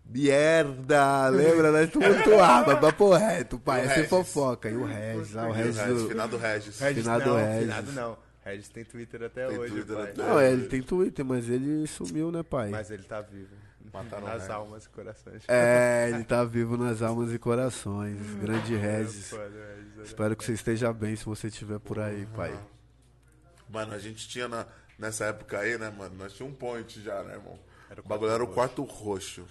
Merda, 0.06 1.28
lembra? 1.30 1.72
Nós 1.72 1.90
tumultuava, 1.90 2.76
papo 2.80 3.14
reto, 3.14 3.58
pai. 3.58 3.82
O 3.82 3.84
Essa 3.90 4.00
é 4.00 4.04
fofoca. 4.04 4.68
E 4.70 4.76
o 4.76 4.84
Regis, 4.84 5.32
lá, 5.32 5.44
o 5.44 5.46
E 5.46 5.50
o 5.50 5.52
Regis. 5.52 5.76
Regis, 5.78 6.02
do- 6.02 6.08
finado 6.08 6.36
Regis. 6.36 6.78
Regis 6.80 7.02
Finado 7.02 7.24
não, 7.30 7.36
Regis. 7.36 7.60
finado 7.62 7.92
não. 7.92 8.18
Regis 8.44 8.68
tem 8.68 8.84
Twitter 8.84 9.22
até 9.22 9.46
Tem 9.46 9.58
hoje, 9.58 9.72
Twitter 9.72 9.96
pai. 9.96 10.10
até 10.10 10.22
Não, 10.22 10.38
é, 10.38 10.52
ele 10.52 10.66
tem 10.66 10.82
Twitter, 10.82 11.24
mas 11.24 11.48
ele 11.48 11.86
sumiu, 11.86 12.30
né, 12.30 12.42
pai? 12.42 12.68
Mas 12.68 12.90
ele 12.90 13.02
tá 13.02 13.20
vivo. 13.22 13.48
Mataram 13.92 14.24
Nas 14.24 14.32
Regis. 14.34 14.50
almas 14.50 14.84
e 14.84 14.88
corações. 14.90 15.42
É, 15.48 16.10
ele 16.12 16.24
tá 16.24 16.44
vivo 16.44 16.76
nas 16.76 17.00
almas 17.00 17.32
e 17.32 17.38
corações. 17.38 18.18
Grande 18.42 18.74
É 18.74 18.78
Regis. 18.78 19.32
era- 19.32 19.50
Espero 20.04 20.36
que 20.36 20.44
você 20.44 20.52
esteja 20.52 20.92
bem 20.92 21.16
se 21.16 21.24
você 21.24 21.46
estiver 21.46 21.78
por 21.78 21.98
aí, 21.98 22.26
pai. 22.36 22.52
Mano, 23.70 23.94
a 23.94 23.98
gente 23.98 24.28
tinha 24.28 24.46
na- 24.48 24.66
nessa 24.98 25.26
época 25.26 25.58
aí, 25.60 25.78
né, 25.78 25.90
mano? 25.96 26.14
Nós 26.18 26.32
tínhamos 26.34 26.56
um 26.56 26.58
point 26.58 27.00
já, 27.02 27.22
né, 27.22 27.34
irmão? 27.34 27.58
Era 27.90 28.00
o 28.00 28.04
o 28.04 28.08
bagulho 28.08 28.32
era 28.32 28.44
o 28.44 28.48
quarto 28.48 28.84
quarto 28.84 29.04
roxo. 29.04 29.46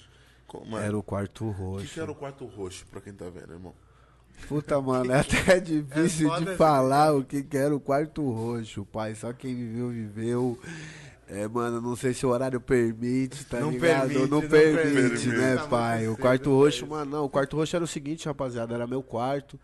Mano, 0.61 0.77
Era 0.85 0.97
o 0.97 1.03
quarto 1.03 1.47
o 1.49 1.53
que, 1.53 1.61
roxo. 1.61 1.93
que 1.93 1.99
era 1.99 2.11
o 2.11 2.15
quarto 2.15 2.45
roxo, 2.45 2.85
pra 2.89 3.01
quem 3.01 3.13
tá 3.13 3.25
vendo, 3.29 3.53
irmão? 3.53 3.73
Puta, 4.47 4.79
mano, 4.81 5.11
é 5.11 5.19
até 5.21 5.59
difícil 5.59 6.29
foda 6.29 6.51
de 6.51 6.57
falar 6.57 7.13
o 7.15 7.23
que, 7.23 7.43
que 7.43 7.57
era 7.57 7.75
o 7.75 7.79
quarto 7.79 8.21
roxo, 8.29 8.85
pai. 8.85 9.15
Só 9.15 9.31
quem 9.33 9.55
viveu, 9.55 9.89
viveu. 9.89 10.59
É, 11.27 11.47
mano, 11.47 11.79
não 11.81 11.95
sei 11.95 12.13
se 12.13 12.25
o 12.25 12.29
horário 12.29 12.59
permite, 12.59 13.45
tá 13.45 13.59
Não 13.59 13.71
ligado? 13.71 14.07
permite, 14.09 14.19
não 14.29 14.41
não 14.41 14.47
permite, 14.49 14.93
permite. 14.93 15.27
né, 15.29 15.55
Tá 15.55 15.67
pai? 15.67 16.07
O 16.07 16.17
quarto 16.17 16.49
roxo, 16.51 16.81
mas- 16.81 16.99
mano, 16.99 17.11
não, 17.11 17.25
o 17.25 17.29
quarto 17.29 17.55
roxo 17.55 17.75
era 17.75 17.85
o 17.85 17.87
seguinte, 17.87 18.25
rapaziada, 18.25 18.73
era 18.75 18.85
meu 18.85 19.01
quarto. 19.01 19.57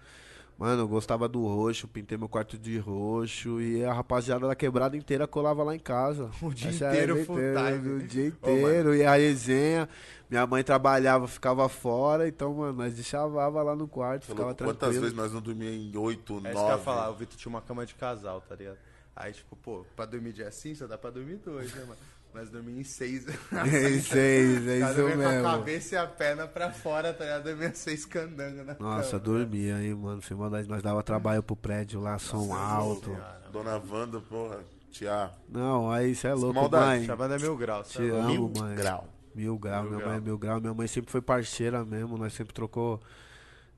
Mano, 0.57 0.81
eu 0.81 0.87
gostava 0.87 1.27
do 1.27 1.45
roxo, 1.45 1.87
pintei 1.87 2.17
meu 2.17 2.27
quarto 2.27 2.57
de 2.57 2.77
roxo 2.77 3.61
e 3.61 3.83
a 3.83 3.93
rapaziada 3.93 4.45
da 4.47 4.55
quebrada 4.55 4.95
inteira 4.97 5.25
colava 5.27 5.63
lá 5.63 5.73
em 5.75 5.79
casa. 5.79 6.29
O 6.41 6.53
dia 6.53 6.69
Essa 6.69 6.85
era 6.85 7.11
inteiro 7.13 7.25
full 7.25 7.37
time. 7.37 7.89
O 7.93 8.07
dia 8.07 8.23
Ô, 8.25 8.27
inteiro, 8.27 8.95
e 8.95 9.03
a 9.05 9.15
resenha. 9.15 9.87
Minha 10.29 10.45
mãe 10.45 10.63
trabalhava, 10.63 11.27
ficava 11.27 11.67
fora, 11.67 12.27
então, 12.27 12.53
mano, 12.53 12.73
nós 12.73 12.93
deixava 12.93 13.47
lá 13.47 13.75
no 13.75 13.87
quarto, 13.87 14.25
Você 14.25 14.31
é 14.31 14.35
ficava 14.35 14.49
louco, 14.49 14.63
Quantas 14.63 14.79
tranquilo. 14.79 15.01
vezes 15.01 15.17
nós 15.17 15.33
não 15.33 15.41
dormíamos 15.41 15.77
em 15.93 15.97
oito, 15.97 16.33
É 16.45 16.51
isso 16.51 16.59
que 16.65 16.71
eu 16.71 16.77
ia 16.77 16.77
falar, 16.77 17.09
o 17.09 17.15
Vitor 17.15 17.35
tinha 17.37 17.49
uma 17.49 17.61
cama 17.61 17.85
de 17.85 17.95
casal, 17.95 18.39
tá 18.41 18.55
ligado? 18.55 18.77
Aí, 19.15 19.33
tipo, 19.33 19.55
pô, 19.55 19.83
pra 19.95 20.05
dormir 20.05 20.33
dia 20.33 20.47
assim, 20.47 20.75
só 20.75 20.85
dá 20.87 20.97
pra 20.97 21.09
dormir 21.09 21.37
dois, 21.43 21.73
né, 21.73 21.81
mano? 21.81 21.97
Mas 22.31 22.47
dormir 22.51 22.79
em 22.79 22.83
seis. 22.83 23.25
É 23.51 23.89
isso 23.89 24.13
aí, 24.13 24.69
é 24.69 24.79
isso 24.79 24.93
vez 24.93 24.95
com 24.95 25.01
a 25.01 25.15
mesmo. 25.15 25.43
cabeça 25.43 25.95
e 25.95 25.97
a 25.97 26.05
perna 26.05 26.47
pra 26.47 26.71
fora, 26.71 27.11
tá 27.11 27.23
ligado? 27.23 27.43
Dormia 27.45 27.73
seis 27.73 28.05
candanga 28.05 28.63
na 28.63 28.75
Nossa, 28.79 29.19
cama. 29.19 29.23
dormia 29.23 29.77
aí, 29.77 29.95
mano. 29.95 30.21
Sem 30.21 30.37
maldade, 30.37 30.69
nós 30.69 30.83
dava 30.83 31.01
trabalho 31.01 31.41
pro 31.41 31.55
prédio 31.55 31.99
lá, 31.99 32.19
som 32.19 32.53
alto. 32.53 33.05
Senhora. 33.05 33.41
Dona 33.51 33.81
Wanda, 33.91 34.21
porra, 34.21 34.59
tia. 34.91 35.31
Não, 35.49 35.89
aí 35.89 36.11
isso 36.11 36.27
é 36.27 36.33
louco, 36.35 36.53
Maldade. 36.53 36.85
mãe. 36.99 37.05
Chavada 37.07 37.35
é 37.35 37.39
mil 37.39 37.57
graus, 37.57 37.87
Te 37.89 37.93
sabe? 37.95 38.09
amo, 38.11 38.27
Mil 38.27 38.51
mãe. 38.61 38.75
grau. 38.75 39.07
Mil 39.39 39.57
grau, 39.57 39.81
Mil 39.83 39.89
minha 39.91 39.99
grau. 39.99 40.09
mãe 40.11 40.17
é 40.17 40.21
mil 40.21 40.37
grau. 40.37 40.59
Minha 40.59 40.73
mãe 40.73 40.87
sempre 40.87 41.09
foi 41.11 41.21
parceira 41.21 41.85
mesmo, 41.85 42.17
nós 42.17 42.33
sempre 42.33 42.53
trocou 42.53 42.99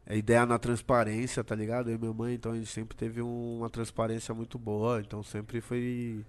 é, 0.07 0.17
ideia 0.17 0.45
na 0.45 0.57
transparência, 0.57 1.43
tá 1.43 1.53
ligado? 1.53 1.89
Eu 1.91 1.95
e 1.95 1.97
minha 1.99 2.11
mãe, 2.13 2.33
então 2.33 2.51
a 2.53 2.55
gente 2.55 2.69
sempre 2.69 2.97
teve 2.97 3.21
um- 3.21 3.59
uma 3.59 3.69
transparência 3.69 4.33
muito 4.33 4.57
boa, 4.57 4.99
então 4.99 5.21
sempre 5.23 5.61
foi. 5.61 6.25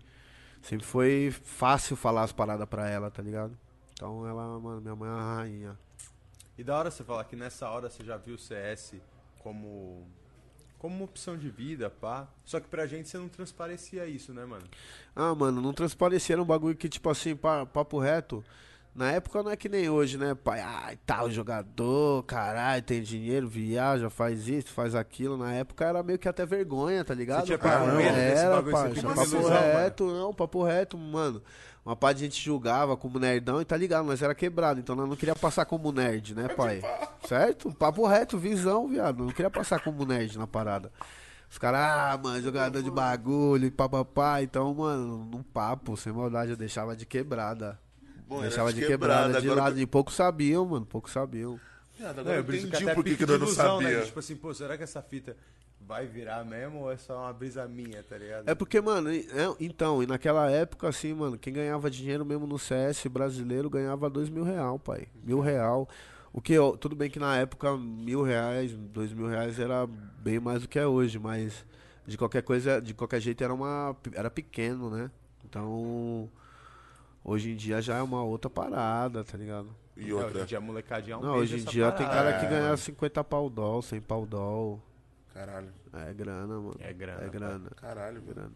Sempre 0.63 0.85
foi 0.87 1.31
fácil 1.43 1.97
falar 1.97 2.23
as 2.23 2.33
paradas 2.33 2.69
pra 2.69 2.89
ela, 2.89 3.11
tá 3.11 3.23
ligado? 3.23 3.57
Então 3.95 4.27
ela, 4.29 4.59
mano, 4.61 4.81
minha 4.81 4.95
mãe 4.95 5.09
é 5.09 5.13
a 5.13 5.35
rainha. 5.37 5.79
E 6.59 6.63
da 6.63 6.79
hora 6.79 6.91
você 6.91 7.03
falar 7.03 7.25
que 7.25 7.35
nessa 7.35 7.69
hora 7.71 7.89
você 7.89 8.05
já 8.05 8.17
viu 8.19 8.35
o 8.35 8.39
CS 8.39 8.95
como 9.39 10.07
como 10.79 10.97
uma 10.97 11.05
opção 11.05 11.37
de 11.39 11.49
vida, 11.49 11.89
pá. 11.89 12.27
Só 12.45 12.59
que 12.59 12.67
pra 12.67 12.87
gente 12.89 13.09
você 13.09 13.17
não 13.17 13.29
transparecia 13.29 14.05
isso, 14.05 14.35
né, 14.35 14.45
mano? 14.45 14.65
Ah, 15.15 15.33
mano, 15.33 15.61
não 15.63 15.73
transparecia 15.73 16.35
era 16.35 16.43
um 16.43 16.45
bagulho 16.45 16.77
que, 16.77 16.89
tipo 16.89 17.09
assim, 17.09 17.37
pa- 17.37 17.65
papo 17.65 18.01
reto. 18.01 18.45
Na 18.95 19.11
época 19.11 19.43
não 19.43 19.51
é 19.51 19.57
que 19.57 19.71
nem 19.71 19.89
hoje, 19.89 20.19
né, 20.19 20.35
pai? 20.35 20.61
Ai, 20.61 20.99
tal 21.07 21.31
jogador, 21.31 22.23
caralho, 22.25 22.83
tem 22.83 23.01
dinheiro, 23.01 23.49
viaja, 23.49 24.11
faz 24.11 24.47
isso, 24.47 24.69
faz 24.69 24.95
aquilo. 24.95 25.39
Na 25.39 25.51
época 25.55 25.87
era 25.87 26.03
meio 26.03 26.19
que 26.19 26.29
até 26.29 26.45
vergonha, 26.45 27.03
tá 27.03 27.15
ligado? 27.15 27.47
tinha 27.47 27.57
Cara, 27.57 27.87
desse 27.97 28.45
era, 28.45 28.61
você 28.61 28.71
parça, 28.71 28.95
ficava 28.95 29.15
papo 29.15 29.31
ilusão, 29.31 29.51
mano. 29.51 29.79
reto, 29.79 30.07
não, 30.07 30.35
papo 30.35 30.63
reto, 30.63 30.99
mano. 30.99 31.43
Uma 31.85 31.97
parte 31.97 32.19
de 32.19 32.25
gente 32.25 32.45
julgava 32.45 32.95
como 32.97 33.19
nerdão 33.19 33.63
e 33.63 33.65
tá 33.65 33.77
ligado, 33.77 34.05
nós 34.05 34.21
era 34.21 34.35
quebrado, 34.35 34.79
então 34.79 34.95
nós 34.95 35.09
não 35.09 35.17
queria 35.17 35.35
passar 35.35 35.65
como 35.65 35.91
nerd, 35.91 36.35
né, 36.35 36.49
pai? 36.49 36.83
Certo? 37.27 37.73
Papo 37.73 38.07
reto, 38.07 38.39
visão, 38.39 38.87
viado. 38.89 39.25
Não 39.25 39.33
queria 39.33 39.51
passar 39.51 39.81
como 39.81 40.05
nerd 40.05 40.39
na 40.39 40.47
parada. 40.47 40.93
Os 41.51 41.59
caras, 41.59 41.81
ah, 41.81 42.21
mano, 42.23 42.43
jogador 42.43 42.83
de 42.83 42.91
bagulho, 42.91 43.67
e 43.67 43.71
papapá. 43.71 44.43
Então, 44.43 44.73
mano, 44.75 45.29
num 45.31 45.43
papo, 45.43 45.97
sem 45.97 46.13
maldade, 46.13 46.53
eu 46.53 46.57
deixava 46.57 46.95
de 46.95 47.05
quebrada. 47.05 47.79
Bom, 48.33 48.41
deixava 48.41 48.73
de 48.73 48.85
quebrada, 48.85 49.41
de 49.41 49.47
agora 49.47 49.61
lado. 49.63 49.75
que- 49.77 49.83
E 49.83 49.87
poucos 49.87 50.15
sabiam, 50.15 50.65
mano, 50.67 50.87
poucos 50.87 51.13
sabiam. 51.13 51.59
Viado, 51.99 52.15
Não, 52.17 52.21
Agora 52.23 52.37
eu 52.37 52.41
eu 52.41 52.45
que 52.45 52.57
entendi 52.57 52.95
por 52.95 53.05
que, 53.05 53.17
que 53.17 53.23
eu 53.25 53.29
não 53.29 53.35
ilusão, 53.47 53.81
sabia. 53.81 53.99
Né? 53.99 54.05
Tipo 54.07 54.19
assim, 54.19 54.37
pô, 54.37 54.55
será 54.55 54.77
que 54.77 54.83
essa 54.83 55.03
fita 55.03 55.37
vai 55.81 56.07
virar 56.07 56.45
mesmo 56.45 56.81
ou 56.81 56.93
é 56.93 56.97
só 56.97 57.19
uma 57.19 57.33
brisa 57.33 57.67
minha, 57.67 58.03
tá 58.03 58.17
ligado? 58.17 58.49
É 58.49 58.55
porque, 58.55 58.81
mano, 58.81 59.11
é, 59.11 59.23
então, 59.61 60.03
e 60.03 60.07
naquela 60.07 60.51
época, 60.51 60.89
assim, 60.89 61.13
mano, 61.13 61.37
quem 61.39 61.53
ganhava 61.53 61.91
dinheiro 61.91 62.25
mesmo 62.25 62.47
no 62.47 62.59
CS 62.59 63.09
brasileiro 63.09 63.69
ganhava 63.69 64.09
dois 64.09 64.29
mil 64.29 64.45
real, 64.45 64.79
pai. 64.79 65.07
Mil 65.23 65.41
real. 65.41 65.89
O 66.33 66.41
que, 66.41 66.53
eu- 66.55 66.77
tudo 66.79 66.97
bem 66.97 67.11
que 67.11 67.19
na 67.19 67.37
época, 67.37 67.77
mil 67.77 68.23
reais, 68.23 68.73
dois 68.75 69.13
mil 69.13 69.27
reais 69.27 69.59
era 69.59 69.87
bem 69.87 70.41
mais 70.41 70.63
do 70.63 70.69
que 70.69 70.79
é 70.79 70.87
hoje, 70.87 71.19
mas 71.19 71.65
de 72.07 72.17
qualquer 72.17 72.43
coisa, 72.43 72.81
de 72.81 72.95
qualquer 72.95 73.21
jeito 73.21 73.45
era 73.45 73.53
uma, 73.53 73.95
era 74.15 74.31
pequeno, 74.31 74.89
né? 74.89 75.11
Então, 75.45 76.31
hoje 77.25 77.51
em 77.53 77.57
dia 77.57 77.81
já 77.83 77.97
é 77.97 78.03
uma 78.03 78.23
outra 78.23 78.51
parada, 78.51 79.23
tá 79.25 79.37
ligado? 79.37 79.69
E 79.97 80.03
É, 80.11 80.15
hoje 80.15 80.25
outra. 80.25 80.43
em 80.43 80.45
dia 80.47 80.59
a 80.59 80.61
molecadinha 80.61 81.17
Não, 81.19 81.31
almeja 81.35 81.55
hoje 81.55 81.63
em 81.63 81.71
dia 81.71 81.93
tem 81.93 82.07
parada. 82.07 82.31
cara 82.31 82.41
que 82.41 82.47
É, 82.47 82.49
ganha 82.49 82.63
mano. 82.65 82.77
50 82.79 83.25
pau 83.25 83.51
dólar, 83.51 83.83
100 83.83 84.01
pau 84.01 84.25
dólar. 84.27 84.79
Caralho, 85.35 85.69
É 85.93 86.13
grana, 86.13 86.47
mano. 86.55 86.77
É 86.79 86.93
grana, 86.93 87.25
É 87.25 87.29
grana. 87.29 87.71
caralho, 87.77 88.21
velho. 88.21 88.35
grana. 88.35 88.53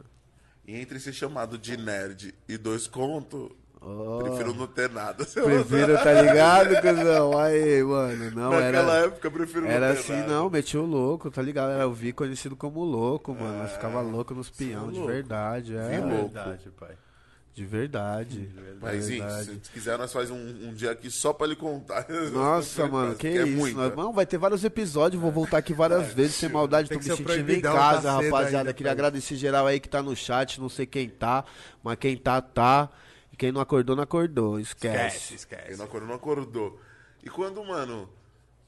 E 0.66 0.74
entre 0.76 0.98
ser 0.98 1.12
chamado 1.12 1.56
de 1.58 1.76
nerd 1.76 2.34
e 2.48 2.56
dois 2.58 2.86
contos, 2.86 3.50
Oh. 3.80 4.18
prefiro 4.22 4.52
não 4.54 4.66
ter 4.66 4.90
nada. 4.90 5.24
Prefiro, 5.24 5.94
tá 6.02 6.12
ligado, 6.20 6.80
cuzão? 6.80 7.38
Aí, 7.38 7.84
mano, 7.84 8.30
não 8.32 8.50
Naquela 8.50 8.94
era. 8.96 9.06
época, 9.06 9.26
eu 9.28 9.30
prefiro 9.30 9.66
Era 9.66 9.88
não 9.88 9.94
ter 9.94 10.00
assim, 10.00 10.12
nada. 10.12 10.26
não, 10.32 10.50
metia 10.50 10.80
o 10.80 10.86
louco, 10.86 11.30
tá 11.30 11.40
ligado? 11.42 11.70
Era 11.70 11.86
o 11.86 11.92
Vi 11.92 12.12
conhecido 12.12 12.56
como 12.56 12.82
louco, 12.82 13.32
mano. 13.34 13.58
Nós 13.58 13.72
ficava 13.72 14.00
louco 14.00 14.34
nos 14.34 14.48
cê 14.48 14.64
é 14.64 14.68
peão, 14.68 14.88
de 14.90 14.94
louco. 14.98 15.12
verdade, 15.12 15.76
é. 15.76 15.88
Vi 15.88 15.94
É 15.94 16.00
louco. 16.00 16.32
verdade, 16.32 16.70
pai. 16.70 16.96
De 17.56 17.64
verdade. 17.64 18.38
De 18.38 18.46
verdade. 18.48 18.78
Mas, 18.82 19.08
verdade. 19.08 19.60
se 19.62 19.70
quiser, 19.72 19.96
nós 19.96 20.12
faz 20.12 20.30
um, 20.30 20.36
um 20.36 20.74
dia 20.74 20.90
aqui 20.90 21.10
só 21.10 21.32
pra 21.32 21.46
ele 21.46 21.56
contar. 21.56 22.04
Nossa, 22.30 22.86
mano, 22.86 23.14
que 23.14 23.26
é 23.28 23.44
isso. 23.46 23.56
muita. 23.56 23.78
Nós- 23.88 23.96
Não, 23.96 24.12
vai 24.12 24.26
ter 24.26 24.36
vários 24.36 24.62
episódios, 24.62 25.20
vou 25.22 25.32
voltar 25.32 25.56
aqui 25.56 25.72
várias 25.72 26.12
vezes, 26.12 26.34
sem 26.34 26.50
maldade, 26.50 26.90
tô 26.90 26.98
que 26.98 27.08
me 27.08 27.16
sentindo 27.16 27.50
em 27.50 27.62
casa, 27.62 28.12
rapaziada. 28.12 28.58
ainda, 28.58 28.72
Queria 28.74 28.90
pai. 28.90 28.98
agradecer 28.98 29.36
geral 29.36 29.66
aí 29.66 29.80
que 29.80 29.88
tá 29.88 30.02
no 30.02 30.14
chat, 30.14 30.60
não 30.60 30.68
sei 30.68 30.84
quem 30.84 31.08
tá, 31.08 31.46
mas 31.82 31.96
quem 31.98 32.14
tá, 32.14 32.42
tá. 32.42 32.90
E 33.32 33.36
quem 33.38 33.50
não 33.50 33.62
acordou, 33.62 33.96
não 33.96 34.02
acordou. 34.02 34.60
Esquece, 34.60 35.34
Esquece. 35.34 35.34
Esquece. 35.36 35.78
não 35.78 35.86
acordou, 35.86 36.08
não 36.10 36.16
acordou. 36.16 36.78
E 37.24 37.30
quando, 37.30 37.64
mano, 37.64 38.06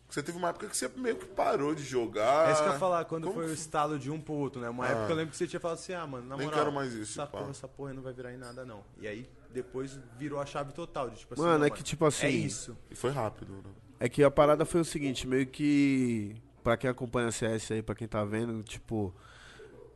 você 0.08 0.22
teve 0.22 0.38
uma 0.38 0.48
época 0.48 0.66
que 0.68 0.76
você 0.76 0.88
meio 0.96 1.16
que 1.16 1.26
parou 1.26 1.74
de 1.74 1.82
jogar. 1.82 2.48
É 2.48 2.52
isso 2.52 2.62
que 2.62 2.68
eu 2.68 2.72
ia 2.72 2.78
falar, 2.78 3.04
quando 3.04 3.24
Como 3.24 3.34
foi 3.34 3.44
o 3.44 3.48
foi? 3.48 3.54
estalo 3.54 3.98
de 3.98 4.10
um 4.10 4.20
pro 4.20 4.34
outro, 4.34 4.60
né? 4.60 4.68
Uma 4.70 4.86
Ah. 4.86 4.90
época 4.90 5.12
eu 5.12 5.16
lembro 5.16 5.30
que 5.32 5.36
você 5.36 5.46
tinha 5.46 5.60
falado 5.60 5.76
assim, 5.78 5.92
ah, 5.92 6.06
mano, 6.06 6.26
na 6.26 6.36
Nem 6.36 6.46
moral, 6.46 6.60
quero 6.60 6.72
mais 6.74 6.92
isso, 6.94 7.20
essa 7.20 7.26
pá. 7.30 7.38
porra, 7.38 7.50
essa 7.50 7.68
porra 7.68 7.92
não 7.94 8.02
vai 8.02 8.12
virar 8.12 8.32
em 8.32 8.36
nada, 8.38 8.64
não. 8.64 8.82
E 9.00 9.06
aí, 9.06 9.28
depois 9.52 9.98
virou 10.18 10.40
a 10.40 10.46
chave 10.46 10.72
total, 10.72 11.10
de 11.10 11.18
tipo 11.18 11.34
assim, 11.34 11.42
Mano, 11.42 11.58
não, 11.58 11.66
é 11.66 11.70
que 11.70 11.82
tipo 11.82 12.04
assim- 12.04 12.26
É 12.26 12.30
isso. 12.30 12.76
E 12.90 12.94
foi 12.94 13.10
rápido, 13.10 13.52
né? 13.52 13.62
É 14.00 14.08
que 14.08 14.22
a 14.24 14.30
parada 14.30 14.64
foi 14.64 14.80
o 14.80 14.84
seguinte, 14.84 15.26
meio 15.26 15.46
que. 15.46 16.36
Pra 16.62 16.76
quem 16.76 16.88
acompanha 16.90 17.30
CS 17.32 17.72
aí, 17.72 17.82
pra 17.82 17.94
quem 17.94 18.06
tá 18.08 18.24
vendo, 18.24 18.62
tipo. 18.62 19.14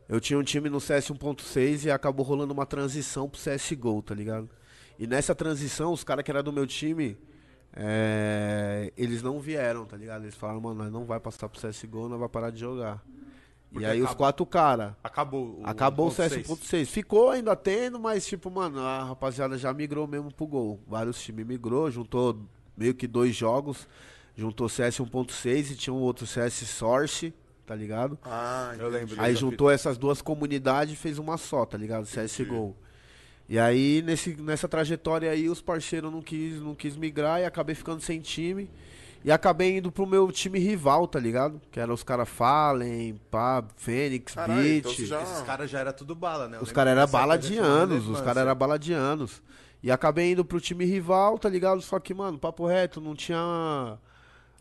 Eu 0.09 0.19
tinha 0.19 0.37
um 0.37 0.43
time 0.43 0.69
no 0.69 0.79
CS 0.81 1.09
1.6 1.11 1.85
e 1.85 1.91
acabou 1.91 2.25
rolando 2.25 2.53
uma 2.53 2.65
transição 2.65 3.29
pro 3.29 3.39
CSGO, 3.39 4.01
tá 4.01 4.13
ligado? 4.13 4.49
E 4.99 5.07
nessa 5.07 5.33
transição, 5.33 5.93
os 5.93 6.03
caras 6.03 6.23
que 6.25 6.29
eram 6.31 6.43
do 6.43 6.51
meu 6.51 6.67
time, 6.67 7.17
é, 7.75 8.91
eles 8.95 9.21
não 9.21 9.39
vieram, 9.39 9.85
tá 9.85 9.97
ligado? 9.97 10.23
Eles 10.23 10.35
falaram, 10.35 10.61
mano, 10.61 10.75
nós 10.83 10.91
não 10.91 11.05
vai 11.05 11.19
passar 11.19 11.49
pro 11.49 11.59
CSGO, 11.59 12.07
nós 12.07 12.19
vai 12.19 12.29
parar 12.29 12.49
de 12.51 12.59
jogar. 12.59 13.03
Porque 13.71 13.85
e 13.85 13.89
aí 13.89 13.99
os 13.99 14.05
acaba- 14.05 14.17
quatro 14.17 14.45
caras. 14.45 14.93
Acabou 15.03 15.59
o 15.59 15.65
Acabou 15.65 16.07
o 16.07 16.11
1.6. 16.11 16.29
CS 16.29 16.47
1.6. 16.47 16.85
Ficou 16.85 17.31
ainda 17.31 17.55
tendo, 17.55 17.99
mas 17.99 18.25
tipo, 18.25 18.51
mano, 18.51 18.79
a 18.79 19.03
rapaziada 19.03 19.57
já 19.57 19.73
migrou 19.73 20.07
mesmo 20.07 20.31
pro 20.31 20.45
gol. 20.45 20.79
Vários 20.87 21.19
times 21.21 21.45
migrou, 21.47 21.89
juntou 21.89 22.39
meio 22.77 22.93
que 22.93 23.07
dois 23.07 23.35
jogos. 23.35 23.87
Juntou 24.35 24.69
CS 24.69 24.99
1.6 24.99 25.71
e 25.71 25.75
tinha 25.75 25.93
um 25.93 26.01
outro 26.01 26.25
CS 26.27 26.53
Source, 26.67 27.33
tá 27.65 27.73
ligado? 27.75 28.17
Ah, 28.23 28.75
Eu 28.77 28.89
lembro. 28.89 29.15
Aí 29.19 29.35
juntou 29.35 29.69
essas 29.71 29.97
duas 29.97 30.21
comunidades 30.21 30.93
e 30.93 30.97
fez 30.97 31.17
uma 31.17 31.37
só, 31.37 31.65
tá 31.65 31.77
ligado? 31.77 32.05
CSGO. 32.05 32.75
E 33.53 33.59
aí, 33.59 34.01
nesse, 34.03 34.35
nessa 34.41 34.67
trajetória 34.67 35.29
aí, 35.29 35.47
os 35.47 35.61
parceiros 35.61 36.11
não 36.11 36.23
quis, 36.23 36.59
não 36.59 36.73
quis 36.73 36.95
migrar 36.97 37.39
e 37.39 37.45
acabei 37.45 37.75
ficando 37.75 38.01
sem 38.01 38.19
time. 38.19 38.67
E 39.23 39.31
acabei 39.31 39.77
indo 39.77 39.91
pro 39.91 40.07
meu 40.07 40.31
time 40.31 40.57
rival, 40.57 41.07
tá 41.07 41.19
ligado? 41.19 41.61
Que 41.69 41.79
eram 41.79 41.93
os 41.93 42.01
caras 42.01 42.27
Fallen, 42.27 43.21
pá, 43.29 43.63
Fênix, 43.77 44.33
Caralho, 44.33 44.59
Beat. 44.63 44.77
então 44.79 45.05
já- 45.05 45.21
Esses 45.21 45.41
caras 45.43 45.69
já 45.69 45.77
era 45.77 45.93
tudo 45.93 46.15
bala, 46.15 46.47
né? 46.47 46.57
Eu 46.57 46.63
Os 46.63 46.71
caras 46.71 46.97
eram 46.97 47.07
bala 47.07 47.37
de 47.37 47.55
anos, 47.59 48.07
os 48.07 48.19
caras 48.21 48.37
eram 48.37 48.55
bala 48.55 48.79
de 48.79 48.91
anos. 48.91 49.39
E 49.83 49.91
acabei 49.91 50.31
indo 50.31 50.43
pro 50.43 50.59
time 50.59 50.83
rival, 50.83 51.37
tá 51.37 51.47
ligado? 51.47 51.79
Só 51.79 51.99
que, 51.99 52.11
mano, 52.11 52.39
papo 52.39 52.65
reto, 52.65 52.99
não 52.99 53.13
tinha. 53.13 53.99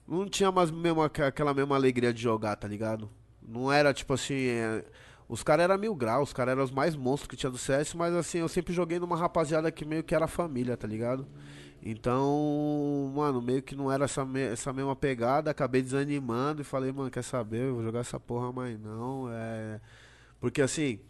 Não 0.07 0.29
tinha 0.29 0.53
mais 0.53 0.71
mesmo, 0.71 1.01
aquela 1.01 1.55
mesma 1.55 1.77
alegria 1.77 2.13
de 2.13 2.21
jogar, 2.21 2.57
tá 2.57 2.69
ligado? 2.69 3.09
Não 3.43 3.73
era 3.73 3.95
tipo 3.95 4.13
assim. 4.13 4.35
é, 4.49 4.85
Os 5.33 5.43
caras 5.43 5.65
eram 5.65 5.79
mil 5.79 5.95
graus, 5.95 6.29
os 6.29 6.33
caras 6.35 6.53
eram 6.53 6.63
os 6.63 6.71
mais 6.71 6.95
monstros 6.95 7.27
que 7.27 7.37
tinha 7.37 7.51
do 7.51 7.57
CS, 7.57 7.95
mas 7.95 8.15
assim, 8.15 8.39
eu 8.41 8.49
sempre 8.49 8.75
joguei 8.75 8.99
numa 8.99 9.17
rapaziada 9.17 9.73
que 9.73 9.83
meio 9.83 10.05
que 10.05 10.15
era 10.15 10.27
família, 10.27 10.77
tá 10.77 10.87
ligado? 10.87 11.27
Então, 11.83 13.11
mano, 13.15 13.41
meio 13.41 13.63
que 13.63 13.75
não 13.75 13.91
era 13.91 14.05
essa, 14.05 14.27
me- 14.27 14.41
essa 14.43 14.73
mesma 14.75 14.95
pegada, 14.95 15.51
acabei 15.51 15.81
desanimando 15.81 16.61
e 16.61 16.65
falei, 16.65 16.93
mano, 16.93 17.11
quer 17.11 17.23
saber? 17.25 17.63
Eu 17.69 17.77
vou 17.77 17.83
jogar 17.83 18.01
essa 18.01 18.21
porra 18.21 18.53
mais 18.53 18.79
não. 18.79 19.27
É. 19.33 19.81
Porque 20.39 20.61
assim, 20.61 21.01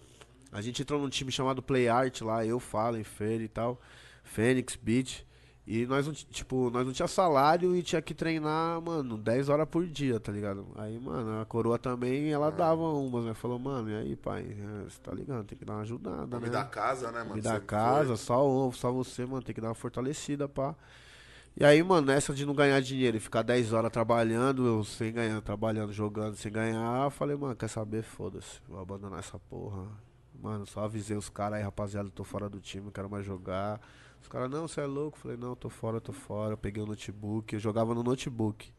a 0.53 0.61
gente 0.63 0.83
entrou 0.83 1.01
num 1.01 1.09
time 1.09 1.33
chamado 1.33 1.61
Play 1.61 1.89
Art 1.89 2.21
lá, 2.21 2.47
eu, 2.47 2.61
Fallen, 2.61 3.03
Fer 3.03 3.41
e 3.41 3.49
tal, 3.49 3.81
Fênix, 4.23 4.77
Beat. 4.77 5.27
E 5.67 5.87
nós 5.87 6.07
não, 6.07 6.13
ti- 6.13 6.27
tipo, 6.27 6.71
nós 6.71 6.85
não 6.85 6.93
tinha 6.93 7.07
salário 7.07 7.77
e 7.77 7.83
tinha 7.85 8.03
que 8.03 8.13
treinar, 8.15 8.81
mano, 8.83 9.17
10 9.17 9.49
horas 9.49 9.69
por 9.69 9.87
dia, 9.87 10.19
tá 10.19 10.33
ligado? 10.33 10.67
Aí, 10.75 10.99
mano, 10.99 11.41
a 11.41 11.47
coroa 11.47 11.79
também, 11.79 12.33
ela 12.33 12.51
dava 12.51 12.83
umas, 12.83 13.25
né? 13.25 13.35
Falou, 13.35 13.59
mano, 13.61 13.89
e 13.91 13.95
aí, 13.95 14.17
pai? 14.17 14.43
É, 14.59 14.85
Você 14.85 15.01
tá 15.01 15.13
ligado? 15.15 15.45
Tem 15.45 15.57
que 15.57 15.65
dar 15.65 15.75
uma 15.75 15.83
ajudada, 15.83 16.41
Me 16.41 16.47
né? 16.47 16.51
da 16.51 16.65
casa, 16.65 17.13
né, 17.13 17.23
mano? 17.23 17.37
Me 17.37 17.41
da 17.41 17.53
Sempre 17.53 17.67
casa, 17.67 18.09
foi. 18.09 18.17
só 18.17 18.45
ovo, 18.45 18.77
só 18.77 18.91
você, 18.91 19.25
mano, 19.25 19.43
tem 19.43 19.55
que 19.55 19.61
dar 19.61 19.69
uma 19.69 19.75
fortalecida, 19.75 20.49
pá. 20.49 20.75
E 21.57 21.65
aí, 21.65 21.83
mano, 21.83 22.07
nessa 22.07 22.33
de 22.35 22.47
não 22.47 22.55
ganhar 22.55 22.81
dinheiro 22.81 23.17
e 23.17 23.21
ficar 23.21 23.43
10 23.43 23.73
horas 23.73 23.91
trabalhando, 23.93 24.67
eu 24.67 24.85
sem 24.85 25.13
ganhar, 25.13 25.41
trabalhando, 25.43 25.93
jogando, 25.93 26.35
sem 26.37 26.51
ganhar, 26.51 27.11
falei, 27.11 27.37
mano, 27.37 27.55
quer 27.55 27.69
saber? 27.69 28.03
Foda-se, 28.03 28.61
vou 28.69 28.81
abandonar 28.81 29.19
essa 29.19 29.39
porra. 29.39 29.87
Mano, 30.41 30.67
só 30.67 30.85
avisei 30.85 31.17
os 31.17 31.29
caras 31.29 31.59
aí, 31.59 31.65
rapaziada, 31.65 32.11
tô 32.11 32.25
fora 32.25 32.49
do 32.49 32.59
time, 32.61 32.87
não 32.87 32.93
quero 32.93 33.09
mais 33.11 33.25
jogar. 33.25 33.81
Os 34.23 34.29
caras, 34.29 34.51
não, 34.51 34.67
você 34.69 34.81
é 34.81 34.87
louco? 34.87 35.19
Eu 35.19 35.23
falei, 35.23 35.37
não, 35.37 35.55
tô 35.55 35.69
fora, 35.69 36.01
tô 36.01 36.13
fora. 36.13 36.55
Eu 36.55 36.57
peguei 36.59 36.83
o 36.83 36.87
notebook, 36.87 37.53
eu 37.53 37.61
jogava 37.61 37.95
no 37.95 38.03
notebook. 38.03 38.73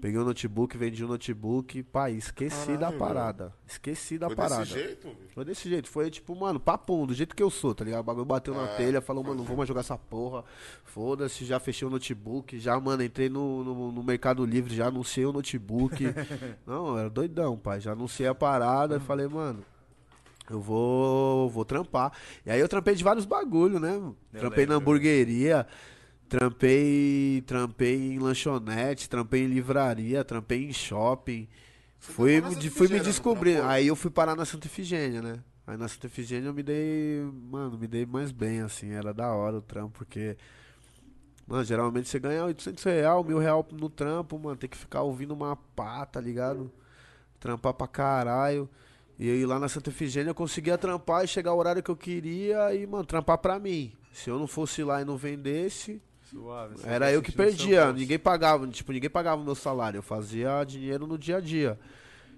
Peguei 0.00 0.18
o 0.18 0.24
notebook, 0.24 0.76
vendi 0.76 1.04
o 1.04 1.08
notebook, 1.08 1.82
pá, 1.84 2.10
esqueci 2.10 2.72
da 2.72 2.78
Caralho, 2.90 2.98
parada. 2.98 3.54
Esqueci 3.64 4.18
da 4.18 4.26
Foi 4.26 4.34
parada. 4.36 4.64
desse 4.64 4.72
jeito? 4.74 5.08
Foi 5.32 5.44
desse 5.44 5.68
jeito, 5.68 5.88
foi 5.88 6.10
tipo, 6.10 6.34
mano, 6.34 6.58
papum, 6.58 7.06
do 7.06 7.14
jeito 7.14 7.34
que 7.34 7.42
eu 7.42 7.48
sou, 7.48 7.72
tá 7.74 7.84
ligado? 7.84 8.00
O 8.00 8.04
bagulho 8.04 8.26
bateu 8.26 8.52
na 8.54 8.64
Ah, 8.64 8.76
telha, 8.76 9.00
falou, 9.00 9.22
mano, 9.22 9.36
não 9.36 9.44
vou 9.44 9.56
mais 9.56 9.68
jogar 9.68 9.80
essa 9.80 9.96
porra. 9.96 10.44
Foda-se, 10.82 11.44
já 11.44 11.60
fechei 11.60 11.86
o 11.86 11.90
notebook, 11.90 12.58
já, 12.58 12.78
mano, 12.78 13.04
entrei 13.04 13.28
no, 13.28 13.62
no, 13.62 13.92
no 13.92 14.02
Mercado 14.02 14.44
Livre, 14.44 14.74
já 14.74 14.88
anunciei 14.88 15.24
o 15.26 15.32
notebook. 15.32 16.04
não, 16.66 16.98
era 16.98 17.08
doidão, 17.08 17.56
pai. 17.56 17.80
Já 17.80 17.92
anunciei 17.92 18.28
a 18.28 18.34
parada 18.34 18.96
e 18.96 19.00
falei, 19.00 19.28
mano. 19.28 19.64
Eu 20.50 20.60
vou, 20.60 21.48
vou 21.48 21.64
trampar. 21.64 22.12
E 22.44 22.50
aí 22.50 22.60
eu 22.60 22.68
trampei 22.68 22.94
de 22.94 23.02
vários 23.04 23.24
bagulho, 23.24 23.80
né? 23.80 23.90
trampei 24.32 24.66
na 24.66 24.74
lembro. 24.74 24.90
hamburgueria, 24.90 25.66
trampei, 26.28 27.42
trampei 27.46 28.12
em 28.14 28.18
lanchonete, 28.18 29.08
trampei 29.08 29.44
em 29.44 29.46
livraria, 29.46 30.24
trampei 30.24 30.64
em 30.64 30.72
shopping. 30.72 31.48
Fui, 31.98 32.40
na 32.40 32.48
de- 32.50 32.68
fui 32.70 32.88
me 32.88 33.00
descobrir. 33.00 33.62
Aí 33.62 33.86
eu 33.86 33.96
fui 33.96 34.10
parar 34.10 34.36
na 34.36 34.44
Santa 34.44 34.66
Efigênia, 34.66 35.22
né? 35.22 35.38
Aí 35.66 35.76
na 35.78 35.88
Santa 35.88 36.06
Efigênia 36.06 36.48
eu 36.48 36.54
me 36.54 36.62
dei, 36.62 37.22
mano, 37.50 37.78
me 37.78 37.86
dei 37.86 38.04
mais 38.04 38.30
bem, 38.30 38.60
assim, 38.60 38.90
era 38.90 39.14
da 39.14 39.32
hora 39.32 39.56
o 39.56 39.62
trampo, 39.62 39.92
porque, 39.98 40.36
mano, 41.46 41.64
geralmente 41.64 42.06
você 42.08 42.18
ganha 42.18 42.44
800 42.44 42.84
real, 42.84 43.24
mil 43.24 43.38
real 43.38 43.66
no 43.72 43.88
trampo, 43.88 44.38
mano, 44.38 44.56
tem 44.56 44.68
que 44.68 44.76
ficar 44.76 45.00
ouvindo 45.00 45.32
uma 45.32 45.56
pá, 45.56 46.04
tá 46.04 46.20
ligado? 46.20 46.70
Trampar 47.40 47.72
pra 47.72 47.86
caralho. 47.88 48.68
E 49.18 49.30
aí 49.30 49.46
lá 49.46 49.58
na 49.58 49.68
Santa 49.68 49.90
Efigênia 49.90 50.30
eu 50.30 50.34
conseguia 50.34 50.76
trampar 50.76 51.24
e 51.24 51.28
chegar 51.28 51.52
o 51.54 51.58
horário 51.58 51.82
que 51.82 51.90
eu 51.90 51.96
queria 51.96 52.74
e, 52.74 52.86
mano, 52.86 53.04
trampar 53.04 53.38
pra 53.38 53.58
mim. 53.58 53.92
Se 54.12 54.28
eu 54.28 54.38
não 54.38 54.46
fosse 54.46 54.82
lá 54.82 55.00
e 55.00 55.04
não 55.04 55.16
vendesse, 55.16 56.02
Suave. 56.30 56.76
era 56.84 57.12
eu 57.12 57.22
que 57.22 57.32
perdia, 57.32 57.92
ninguém 57.92 58.18
pagava, 58.18 58.66
tipo, 58.68 58.92
ninguém 58.92 59.10
pagava 59.10 59.40
o 59.40 59.44
meu 59.44 59.54
salário, 59.54 59.98
eu 59.98 60.02
fazia 60.02 60.64
dinheiro 60.64 61.06
no 61.06 61.16
dia 61.16 61.36
a 61.36 61.40
dia. 61.40 61.78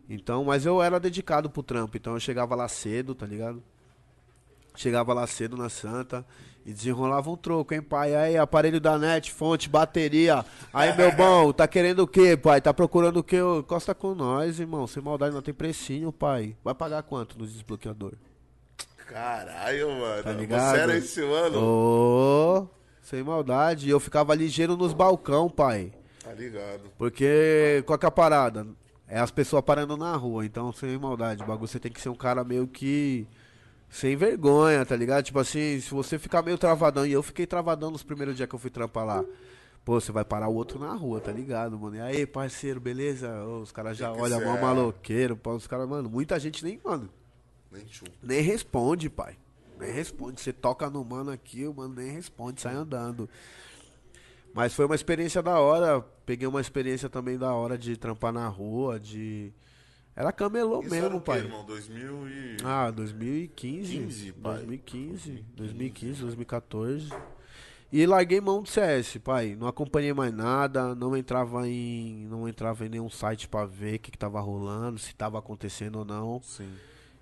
Então, 0.09 0.45
mas 0.45 0.65
eu 0.65 0.83
era 0.83 1.01
dedicado 1.01 1.51
pro 1.51 1.63
trampo, 1.63 1.97
então 1.97 2.15
eu 2.15 2.21
chegava 2.21 2.55
lá 2.55 2.69
cedo, 2.69 3.15
tá 3.15 3.27
ligado? 3.27 3.63
Chegava 4.75 5.13
lá 5.15 5.27
cedo 5.27 5.57
na 5.57 5.69
Santa 5.69 6.25
e 6.67 6.73
desenrolava 6.73 7.31
um 7.31 7.37
troco, 7.37 7.73
hein, 7.73 7.81
pai? 7.81 8.17
Aí, 8.17 8.37
aparelho 8.37 8.81
da 8.81 8.99
net, 8.99 9.31
fonte, 9.33 9.69
bateria. 9.69 10.45
Aí, 10.75 10.95
meu 10.97 11.13
bom, 11.13 11.53
tá 11.53 11.69
querendo 11.69 12.01
o 12.01 12.09
quê, 12.09 12.37
pai? 12.37 12.61
Tá 12.61 12.75
procurando 12.75 13.19
o 13.19 13.23
quê? 13.23 13.41
Ô, 13.41 13.63
Costa 13.63 13.95
com 13.95 14.17
nós, 14.17 14.59
irmão. 14.59 14.85
Sem 14.89 15.01
maldade, 15.01 15.33
não 15.33 15.41
tem 15.41 15.55
precinho, 15.55 16.11
pai. 16.11 16.57
Vai 16.65 16.75
pagar 16.75 17.05
quanto 17.05 17.39
no 17.39 17.47
desbloqueador? 17.47 18.15
Caralho, 19.07 19.89
mano. 19.93 20.23
Tá 20.25 20.33
ligado? 20.33 20.75
Você 20.75 20.81
era 20.81 20.97
esse 20.97 21.23
ano? 21.23 21.63
Ô, 21.63 22.67
sem 23.01 23.23
maldade. 23.23 23.87
E 23.87 23.91
eu 23.91 24.01
ficava 24.01 24.35
ligeiro 24.35 24.77
nos 24.77 24.93
balcão, 24.93 25.49
pai. 25.49 25.93
Tá 26.25 26.33
ligado. 26.33 26.91
Porque 26.99 27.85
qual 27.87 27.97
que 27.97 28.05
é 28.05 28.09
a 28.09 28.11
parada? 28.11 28.67
É 29.07 29.21
as 29.21 29.31
pessoas 29.31 29.63
parando 29.63 29.97
na 29.97 30.17
rua, 30.17 30.45
então 30.45 30.73
sem 30.73 30.99
maldade. 30.99 31.45
O 31.45 31.47
bagulho 31.47 31.69
você 31.69 31.79
tem 31.79 31.93
que 31.93 32.01
ser 32.01 32.09
um 32.09 32.17
cara 32.17 32.43
meio 32.43 32.67
que. 32.67 33.25
Sem 33.89 34.17
vergonha, 34.17 34.85
tá 34.85 34.97
ligado? 34.97 35.25
Tipo 35.25 35.39
assim, 35.39 35.81
se 35.81 35.91
você 35.91 36.19
ficar 36.19 36.43
meio 36.43 36.59
travadão, 36.59 37.07
e 37.07 37.13
eu 37.13 37.23
fiquei 37.23 37.47
travadão 37.47 37.91
nos 37.91 38.03
primeiros 38.03 38.37
dias 38.37 38.49
que 38.49 38.55
eu 38.55 38.59
fui 38.59 38.71
trampar 38.71 39.07
lá. 39.07 39.25
Pô, 39.85 40.01
você 40.01 40.11
vai 40.11 40.25
parar 40.25 40.49
o 40.49 40.55
outro 40.55 40.81
na 40.81 40.93
rua, 40.93 41.21
tá 41.21 41.31
ligado, 41.31 41.79
mano? 41.79 41.97
E 41.97 42.01
aí, 42.01 42.27
parceiro, 42.27 42.81
beleza? 42.81 43.45
Ô, 43.45 43.61
os 43.61 43.71
caras 43.71 43.97
já 43.97 44.13
olham 44.13 44.41
mó 44.41 44.57
é. 44.57 44.61
maloqueiro, 44.61 45.37
pô, 45.37 45.55
os 45.55 45.69
caras, 45.69 45.89
mano, 45.89 46.11
muita 46.11 46.39
gente 46.41 46.65
nem, 46.65 46.81
mano, 46.85 47.09
Nem 47.71 47.87
chum. 47.87 48.07
nem 48.21 48.41
responde, 48.41 49.09
pai. 49.09 49.37
Nem 49.79 49.93
responde. 49.93 50.41
Você 50.41 50.53
toca 50.53 50.91
no 50.91 51.05
mano 51.05 51.31
aqui, 51.31 51.67
o 51.67 51.73
mano 51.73 51.95
nem 51.95 52.11
responde, 52.11 52.61
sai 52.61 52.75
andando. 52.75 53.29
Mas 54.53 54.75
foi 54.75 54.87
uma 54.87 54.95
experiência 54.95 55.43
da 55.43 55.61
hora. 55.61 56.01
Peguei 56.25 56.49
uma 56.49 56.61
experiência 56.61 57.09
também 57.09 57.39
da 57.39 57.53
hora 57.53 57.77
de 57.77 57.97
trampar 57.97 58.33
na 58.33 58.49
rua, 58.49 58.99
de. 58.99 59.53
Era 60.17 60.33
camelô 60.33 60.81
Isso 60.81 60.91
mesmo, 60.91 61.07
era 61.07 61.15
o 61.15 61.21
quê, 61.21 61.27
pai. 61.27 61.39
irmão? 61.41 61.65
2000 61.67 62.29
e... 62.29 62.57
Ah, 62.65 62.91
2015. 62.91 63.99
15, 63.99 64.33
pai. 64.33 64.55
2015, 64.55 65.45
2015, 65.55 66.21
2014. 66.23 67.11
E 67.93 68.07
larguei 68.07 68.41
mão 68.41 68.63
do 68.63 68.69
CS, 68.69 69.19
pai. 69.19 69.55
Não 69.55 69.69
acompanhei 69.69 70.15
mais 70.15 70.33
nada, 70.33 70.95
não 70.95 71.15
entrava 71.15 71.69
em, 71.69 72.27
não 72.29 72.49
entrava 72.49 72.87
em 72.87 72.89
nenhum 72.89 73.11
site 73.11 73.47
pra 73.47 73.67
ver 73.67 73.97
o 73.97 73.99
que, 74.01 74.11
que 74.11 74.19
tava 74.19 74.41
rolando, 74.41 74.99
se 74.99 75.15
tava 75.15 75.39
acontecendo 75.39 75.99
ou 75.99 76.05
não. 76.05 76.41
Sim. 76.43 76.73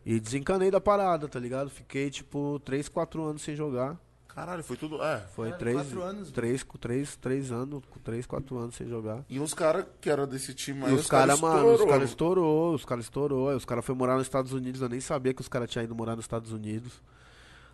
E 0.06 0.20
desencanei 0.20 0.70
da 0.70 0.80
parada, 0.80 1.26
tá 1.26 1.40
ligado? 1.40 1.70
Fiquei 1.70 2.10
tipo 2.10 2.60
3, 2.64 2.88
4 2.88 3.22
anos 3.24 3.42
sem 3.42 3.56
jogar. 3.56 3.98
Caralho, 4.34 4.64
foi 4.64 4.76
tudo... 4.76 5.02
É. 5.02 5.20
Foi 5.34 5.50
Caralho, 5.50 5.58
3, 5.58 5.76
quatro 5.76 6.02
anos, 6.02 6.30
3, 6.32 6.66
3, 6.80 7.16
3 7.16 7.52
anos, 7.52 7.82
3, 8.02 8.26
4 8.26 8.58
anos 8.58 8.74
sem 8.74 8.88
jogar. 8.88 9.24
E 9.28 9.38
os 9.38 9.54
caras 9.54 9.86
que 10.00 10.10
eram 10.10 10.26
desse 10.26 10.52
time 10.52 10.84
aí, 10.84 10.92
E 10.92 10.94
os 10.94 11.06
caras, 11.06 11.40
mano, 11.40 11.72
os 11.72 11.84
caras 11.84 12.08
estourou, 12.08 12.74
os 12.74 12.84
caras 12.84 13.04
estourou. 13.04 13.48
Aí 13.50 13.56
Os 13.56 13.64
caras 13.64 13.84
foram 13.84 13.98
morar 13.98 14.14
nos 14.14 14.26
Estados 14.26 14.52
Unidos, 14.52 14.80
eu 14.80 14.88
nem 14.88 15.00
sabia 15.00 15.32
que 15.32 15.40
os 15.40 15.48
caras 15.48 15.70
tinham 15.70 15.84
ido 15.84 15.94
morar 15.94 16.16
nos 16.16 16.24
Estados 16.24 16.50
Unidos. 16.52 17.00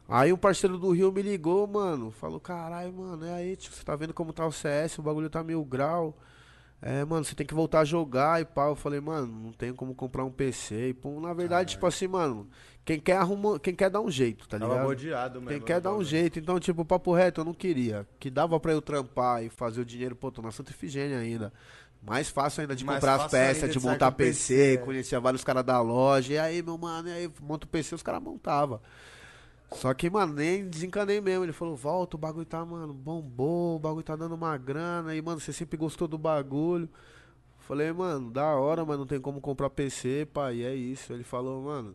Aí 0.08 0.32
um 0.32 0.36
parceiro 0.36 0.76
do 0.76 0.90
Rio 0.90 1.10
me 1.12 1.22
ligou, 1.22 1.66
mano. 1.66 2.10
Falou, 2.10 2.40
caralho, 2.40 2.92
mano, 2.92 3.24
é 3.24 3.32
aí, 3.32 3.56
tio, 3.56 3.72
você 3.72 3.84
tá 3.84 3.96
vendo 3.96 4.12
como 4.12 4.32
tá 4.32 4.44
o 4.46 4.52
CS, 4.52 4.98
o 4.98 5.02
bagulho 5.02 5.30
tá 5.30 5.42
mil 5.42 5.64
grau. 5.64 6.16
É, 6.82 7.04
mano, 7.04 7.24
você 7.24 7.34
tem 7.34 7.46
que 7.46 7.52
voltar 7.52 7.80
a 7.80 7.84
jogar 7.84 8.40
e 8.40 8.44
pá. 8.44 8.68
Eu 8.68 8.74
falei, 8.74 9.00
mano, 9.00 9.26
não 9.26 9.52
tenho 9.52 9.74
como 9.74 9.94
comprar 9.94 10.24
um 10.24 10.30
PC. 10.30 10.88
E, 10.88 10.94
pô, 10.94 11.20
na 11.20 11.34
verdade, 11.34 11.72
tipo 11.72 11.86
assim, 11.86 12.08
mano, 12.08 12.48
quem 12.84 12.98
quer 12.98 13.16
arruma, 13.16 13.58
quem 13.60 13.74
quer 13.74 13.90
dar 13.90 14.00
um 14.00 14.10
jeito, 14.10 14.48
tá 14.48 14.58
Tava 14.58 14.72
ligado? 14.72 14.86
rodeado 14.86 15.40
mesmo. 15.40 15.50
Quem 15.50 15.60
quer 15.60 15.74
né, 15.74 15.80
dar 15.80 15.94
um 15.94 16.02
jeito. 16.02 16.38
Então, 16.38 16.58
tipo, 16.58 16.84
papo 16.84 17.12
reto, 17.12 17.42
eu 17.42 17.44
não 17.44 17.52
queria. 17.52 18.06
Que 18.18 18.30
dava 18.30 18.58
pra 18.58 18.72
eu 18.72 18.80
trampar 18.80 19.44
e 19.44 19.50
fazer 19.50 19.82
o 19.82 19.84
dinheiro, 19.84 20.16
pô, 20.16 20.30
tô 20.30 20.40
na 20.40 20.50
Santa 20.50 20.70
Efigênia 20.70 21.18
ainda. 21.18 21.52
Mais 22.02 22.30
fácil 22.30 22.62
ainda 22.62 22.74
de 22.74 22.82
Mais 22.82 22.98
comprar 22.98 23.26
as 23.26 23.30
peças, 23.30 23.70
de 23.70 23.78
montar 23.78 24.10
PC, 24.12 24.54
PC, 24.54 24.74
é. 24.74 24.76
conhecia 24.78 25.20
vários 25.20 25.44
caras 25.44 25.62
da 25.62 25.78
loja. 25.82 26.32
E 26.32 26.38
aí, 26.38 26.62
meu 26.62 26.78
mano, 26.78 27.08
e 27.08 27.12
aí, 27.12 27.30
monta 27.42 27.66
o 27.66 27.68
PC, 27.68 27.94
os 27.94 28.02
caras 28.02 28.22
montavam. 28.22 28.80
Só 29.72 29.94
que, 29.94 30.10
mano, 30.10 30.34
nem 30.34 30.68
desencanei 30.68 31.20
mesmo. 31.20 31.44
Ele 31.44 31.52
falou, 31.52 31.76
volta, 31.76 32.16
o 32.16 32.18
bagulho 32.18 32.46
tá, 32.46 32.64
mano, 32.64 32.92
bombou, 32.92 33.76
o 33.76 33.78
bagulho 33.78 34.02
tá 34.02 34.16
dando 34.16 34.34
uma 34.34 34.56
grana. 34.56 35.14
E, 35.14 35.22
mano, 35.22 35.40
você 35.40 35.52
sempre 35.52 35.76
gostou 35.76 36.08
do 36.08 36.18
bagulho. 36.18 36.88
Falei, 37.60 37.92
mano, 37.92 38.30
da 38.30 38.56
hora, 38.56 38.84
mas 38.84 38.98
não 38.98 39.06
tem 39.06 39.20
como 39.20 39.40
comprar 39.40 39.70
PC, 39.70 40.26
pai, 40.32 40.56
e 40.56 40.64
é 40.64 40.74
isso. 40.74 41.12
Ele 41.12 41.22
falou, 41.22 41.62
mano, 41.62 41.94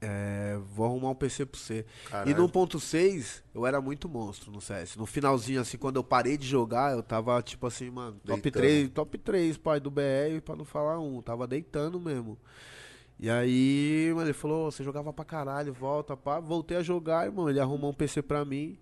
é, 0.00 0.58
vou 0.74 0.86
arrumar 0.86 1.10
um 1.10 1.14
PC 1.14 1.44
pra 1.44 1.58
você. 1.58 1.84
E 2.24 2.32
no 2.32 2.48
1.6, 2.48 3.42
eu 3.54 3.66
era 3.66 3.80
muito 3.80 4.08
monstro 4.08 4.50
no 4.50 4.60
CS. 4.60 4.96
No 4.96 5.06
finalzinho, 5.06 5.60
assim, 5.60 5.76
quando 5.76 5.96
eu 5.96 6.04
parei 6.04 6.38
de 6.38 6.46
jogar, 6.46 6.92
eu 6.92 7.02
tava, 7.02 7.40
tipo 7.42 7.66
assim, 7.66 7.90
mano, 7.90 8.18
top 8.24 8.40
Deitando. 8.40 8.62
3, 8.62 8.90
top 8.90 9.18
3, 9.18 9.56
pai, 9.58 9.80
do 9.80 9.90
BR, 9.90 10.40
pra 10.44 10.54
não 10.54 10.64
falar 10.64 10.98
um. 11.00 11.20
Tava 11.20 11.46
deitando 11.46 12.00
mesmo. 12.00 12.38
E 13.20 13.28
aí, 13.28 14.12
mano, 14.14 14.26
ele 14.28 14.32
falou, 14.32 14.70
você 14.70 14.84
jogava 14.84 15.12
pra 15.12 15.24
caralho, 15.24 15.72
volta, 15.72 16.16
pá. 16.16 16.38
Voltei 16.38 16.76
a 16.76 16.82
jogar, 16.82 17.26
irmão. 17.26 17.50
Ele 17.50 17.58
arrumou 17.60 17.90
um 17.90 17.94
PC 17.94 18.22
pra 18.22 18.44
mim, 18.44 18.78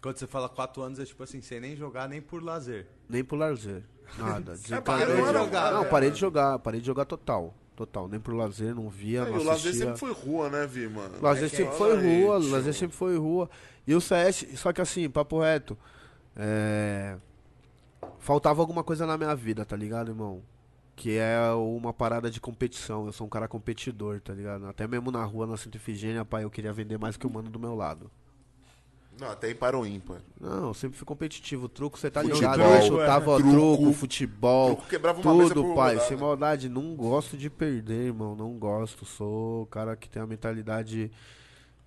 Quando 0.00 0.16
você 0.16 0.26
fala 0.26 0.48
4 0.48 0.80
anos, 0.82 0.98
é 1.00 1.04
tipo 1.04 1.22
assim, 1.22 1.40
sem 1.42 1.60
nem 1.60 1.76
jogar, 1.76 2.08
nem 2.08 2.20
por 2.22 2.42
lazer. 2.42 2.86
nem 3.08 3.22
pro 3.24 3.36
lazer. 3.36 3.82
Nada. 4.18 4.52
porque 4.52 4.68
Desencanei. 4.68 5.06
não 5.16 5.26
era 5.28 5.38
jogar, 5.44 5.72
Não, 5.72 5.84
parei 5.84 6.10
de 6.10 6.18
jogar, 6.18 6.58
parei 6.60 6.80
de 6.80 6.86
jogar 6.86 7.04
total. 7.04 7.54
Total, 7.76 8.08
nem 8.08 8.18
pro 8.20 8.36
lazer, 8.36 8.74
não 8.74 8.88
via, 8.90 9.20
É, 9.20 9.24
não 9.24 9.38
e 9.38 9.40
o 9.40 9.44
lazer 9.44 9.70
assistia. 9.70 9.86
sempre 9.86 9.98
foi 9.98 10.12
rua, 10.12 10.50
né, 10.50 10.66
Vi, 10.66 10.86
mano? 10.88 11.14
Lazer 11.22 11.44
É 11.46 11.48
que 11.50 11.56
sempre 11.56 11.74
é- 11.74 11.78
foi 11.78 11.92
aí, 11.98 12.22
rua, 12.24 12.40
tio. 12.40 12.50
Lazer 12.50 12.74
sempre 12.74 12.96
foi 12.96 13.16
rua. 13.18 13.50
E 13.86 13.94
o 13.94 14.00
CS, 14.00 14.46
só 14.56 14.72
que 14.72 14.80
assim, 14.80 15.08
papo 15.08 15.40
reto, 15.40 15.76
é... 16.36 17.16
faltava 18.18 18.60
alguma 18.60 18.84
coisa 18.84 19.06
na 19.06 19.16
minha 19.16 19.34
vida, 19.34 19.64
tá 19.64 19.76
ligado, 19.76 20.10
irmão? 20.10 20.42
Que 21.00 21.16
é 21.16 21.40
uma 21.52 21.94
parada 21.94 22.30
de 22.30 22.38
competição. 22.42 23.06
Eu 23.06 23.12
sou 23.12 23.26
um 23.26 23.30
cara 23.30 23.48
competidor, 23.48 24.20
tá 24.20 24.34
ligado? 24.34 24.66
Até 24.66 24.86
mesmo 24.86 25.10
na 25.10 25.24
rua, 25.24 25.46
na 25.46 25.56
Santa 25.56 25.78
Efigênia, 25.78 26.26
pai, 26.26 26.44
eu 26.44 26.50
queria 26.50 26.74
vender 26.74 26.98
mais 26.98 27.16
que 27.16 27.26
o 27.26 27.30
mano 27.30 27.48
do 27.48 27.58
meu 27.58 27.74
lado. 27.74 28.10
Não, 29.18 29.30
até 29.30 29.50
em 29.50 29.54
para 29.54 29.78
o 29.78 29.86
ímpar. 29.86 30.20
Não, 30.38 30.68
eu 30.68 30.74
sempre 30.74 30.98
fui 30.98 31.06
competitivo. 31.06 31.70
Truco, 31.70 31.98
você 31.98 32.10
tá 32.10 32.20
Futebol, 32.20 32.52
ligado? 32.52 32.60
Eu 32.60 32.82
chutava 32.82 33.36
truco, 33.38 33.50
truco, 33.50 33.92
futebol. 33.94 34.74
truco 34.74 34.88
quebrava 34.90 35.22
uma 35.22 35.48
Tudo, 35.48 35.62
por 35.62 35.74
pai. 35.74 35.94
rodada. 35.94 36.06
Sem 36.06 36.18
maldade. 36.18 36.68
Não 36.68 36.94
gosto 36.94 37.34
de 37.34 37.48
perder, 37.48 38.08
irmão. 38.08 38.36
Não 38.36 38.58
gosto. 38.58 39.06
Sou 39.06 39.62
o 39.62 39.66
cara 39.66 39.96
que 39.96 40.06
tem 40.06 40.20
a 40.20 40.26
mentalidade 40.26 41.10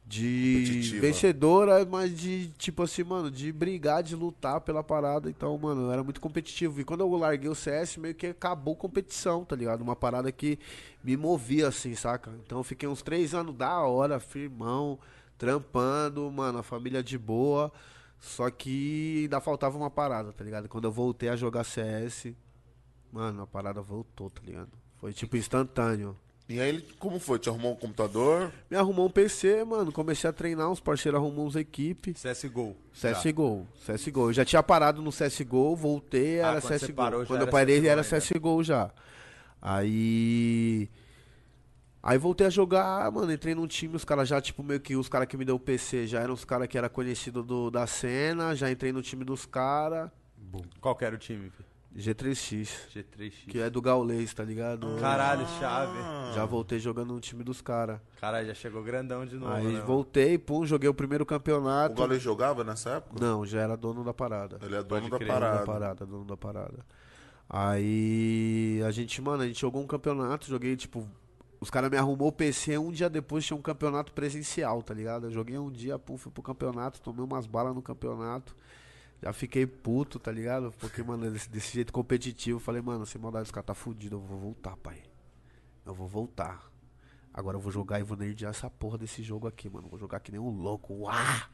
de 0.06 0.66
Competitiva. 0.66 1.02
vencedora, 1.02 1.86
mas 1.86 2.16
de, 2.18 2.50
tipo 2.58 2.84
assim, 2.84 3.04
mano, 3.04 3.32
de 3.32 3.52
brigar, 3.52 4.04
de 4.04 4.16
lutar 4.16 4.62
pela 4.62 4.84
parada. 4.84 5.30
Então, 5.30 5.58
mano, 5.58 5.92
era 5.92 6.04
muito 6.04 6.20
competitivo. 6.20 6.82
E 6.82 6.84
quando 6.84 7.02
eu 7.02 7.10
larguei 7.16 7.50
o 7.50 7.56
CS, 7.56 7.98
meio 7.98 8.14
que 8.14 8.28
acabou 8.28 8.76
competição, 8.76 9.46
tá 9.46 9.56
ligado? 9.56 9.82
Uma 9.82 9.96
parada 9.96 10.32
que 10.32 10.60
me 11.04 11.16
movia, 11.16 11.70
assim, 11.70 11.96
saca? 11.96 12.32
Então 12.46 12.58
eu 12.60 12.64
fiquei 12.64 12.88
uns 12.88 13.02
três 13.02 13.34
anos 13.34 13.56
da 13.56 13.82
hora, 13.82 14.20
firmão, 14.20 15.00
trampando, 15.38 16.30
mano, 16.32 16.60
a 16.60 16.64
família 16.64 17.02
de 17.02 17.18
boa. 17.18 17.72
Só 18.20 18.50
que 18.50 19.24
ainda 19.24 19.42
faltava 19.42 19.78
uma 19.78 19.90
parada, 19.90 20.32
tá 20.32 20.44
ligado? 20.44 20.70
Quando 20.70 20.86
eu 20.86 20.92
voltei 20.92 21.30
a 21.30 21.36
jogar 21.36 21.64
CS, 21.64 22.34
mano, 23.12 23.42
a 23.42 23.48
parada 23.48 23.82
voltou, 23.82 24.30
tá 24.30 24.42
ligado? 24.46 24.72
Foi 24.98 25.12
tipo 25.12 25.36
instantâneo. 25.36 26.16
E 26.50 26.60
aí, 26.60 26.70
ele- 26.70 26.88
como 27.00 27.20
foi? 27.20 27.40
Te 27.40 27.48
arrumou 27.50 27.72
um 27.72 27.76
computador? 27.76 28.52
Me 28.70 28.76
arrumou 28.76 29.08
um 29.08 29.10
PC, 29.10 29.64
mano. 29.64 29.92
Comecei 29.92 30.30
a 30.30 30.34
treinar, 30.34 30.70
uns 30.70 30.80
parceiros 30.80 31.20
arrumou 31.20 31.48
uns 31.48 31.56
equipes. 31.56 32.22
CSGO. 32.22 32.76
CSGO, 32.94 33.66
CSGO. 33.86 34.30
Eu 34.30 34.34
já 34.34 34.44
tinha 34.46 34.62
parado 34.62 35.02
no 35.02 35.10
CSGO, 35.12 35.76
voltei, 35.76 36.42
Ah, 36.42 36.52
era 36.52 36.62
quando 36.62 36.74
CSGO. 36.80 36.94
parou, 36.94 37.22
já 37.22 37.28
quando 37.28 37.42
era 37.42 37.48
eu 37.50 37.52
parei, 37.52 37.76
CSGO 37.78 37.88
era 37.90 38.02
ainda. 38.02 38.20
CSGO 38.22 38.64
já. 38.64 38.92
Aí. 39.62 40.90
Aí 42.02 42.18
voltei 42.18 42.46
a 42.48 42.50
jogar, 42.50 43.10
mano. 43.12 43.32
Entrei 43.32 43.56
num 43.56 43.66
time, 43.66 43.96
os 43.96 44.04
caras 44.04 44.28
já, 44.28 44.42
tipo, 44.42 44.62
meio 44.62 44.82
que 44.82 44.96
os 44.98 45.08
caras 45.08 45.28
que 45.28 45.38
me 45.38 45.46
deu 45.46 45.56
o 45.56 45.60
PC 45.60 46.06
já 46.06 46.20
eram 46.20 46.34
os 46.34 46.44
caras 46.44 46.68
que 46.68 46.78
era 46.78 46.90
conhecido 46.90 47.42
do, 47.42 47.72
da 47.72 47.88
cena. 47.88 48.54
Já 48.54 48.70
entrei 48.70 48.92
no 48.92 49.02
time 49.02 49.24
dos 49.24 49.46
caras. 49.46 50.12
Qual 50.82 50.94
que 50.96 51.06
era 51.06 51.16
o 51.16 51.18
time? 51.18 51.50
fi? 51.50 51.64
G3X, 51.96 52.70
G3X. 52.94 53.46
que 53.48 53.60
é 53.60 53.70
do 53.70 53.82
Gaulês, 53.82 54.34
tá 54.34 54.44
ligado? 54.44 54.88
Caralho, 55.00 55.46
chave. 55.60 55.98
Já 56.34 56.44
voltei 56.44 56.80
jogando 56.80 57.14
no 57.14 57.20
time 57.20 57.44
dos 57.44 57.62
caras. 57.62 58.00
Caralho, 58.20 58.48
já 58.48 58.54
chegou 58.54 58.82
grandão 58.84 59.26
de 59.26 59.36
novo. 59.36 59.54
Aí 59.54 59.74
né, 59.74 59.82
voltei, 59.82 60.38
pum, 60.38 60.66
joguei 60.66 60.90
o 60.90 60.94
primeiro 60.94 61.24
O 61.24 61.28
campeonato. 61.28 61.96
Gaules 61.96 62.22
jogava 62.22 62.64
nessa 62.64 62.92
época? 62.92 63.24
Não, 63.24 63.46
já 63.46 63.62
era 63.62 63.78
dono 63.78 64.04
da 64.04 64.14
parada. 64.14 64.58
Ele 64.64 64.76
é 64.76 64.84
dono 64.84 65.10
da 65.10 65.20
parada. 65.20 65.60
da 65.60 65.66
parada, 65.66 66.06
dono 66.06 66.26
da 66.26 66.38
parada. 66.38 66.86
Aí 67.48 68.82
a 68.86 68.90
gente, 68.90 69.22
mano, 69.22 69.44
a 69.44 69.48
gente 69.48 69.62
jogou 69.62 69.82
um 69.82 69.88
campeonato, 69.88 70.48
joguei 70.48 70.76
tipo. 70.76 71.08
Os 71.62 71.70
caras 71.70 71.90
me 71.90 71.96
arrumou 71.96 72.28
o 72.28 72.32
PC, 72.32 72.78
um 72.78 72.92
dia 72.92 73.10
depois 73.10 73.46
tinha 73.46 73.56
um 73.56 73.62
campeonato 73.62 74.12
presencial, 74.12 74.82
tá 74.82 74.94
ligado? 74.94 75.28
Eu 75.28 75.32
joguei 75.32 75.58
um 75.58 75.72
dia, 75.72 75.98
pum, 75.98 76.18
fui 76.18 76.30
pro 76.30 76.44
campeonato, 76.44 77.00
tomei 77.00 77.24
umas 77.24 77.46
balas 77.46 77.74
no 77.74 77.82
campeonato. 77.82 78.54
Já 79.24 79.32
fiquei 79.32 79.66
puto, 79.66 80.20
tá 80.20 80.30
ligado? 80.30 80.74
Porque, 80.82 81.02
mano, 81.02 81.32
desse, 81.32 81.50
desse 81.50 81.74
jeito 81.74 81.94
competitivo, 81.94 82.60
falei, 82.60 82.82
mano, 82.82 83.06
sem 83.06 83.22
maldade, 83.22 83.46
os 83.46 83.52
caras 83.52 83.68
tá 83.68 83.74
fudido, 83.74 84.18
eu 84.18 84.20
vou 84.20 84.38
voltar, 84.38 84.76
pai. 84.76 85.02
Eu 85.86 85.94
vou 85.94 86.10
voltar. 86.10 86.70
Agora 87.34 87.56
eu 87.56 87.62
vou 87.62 87.72
jogar 87.72 88.02
e 88.02 88.04
vou 88.04 88.18
nerdear 88.18 88.52
essa 88.52 88.70
porra 88.70 88.98
desse 88.98 89.24
jogo 89.24 89.48
aqui, 89.48 89.70
mano. 89.70 89.88
Vou 89.90 89.98
jogar 89.98 90.20
que 90.20 90.30
nem 90.30 90.42
um 90.42 90.50
louco. 90.50 90.94
Uá! 90.94 91.48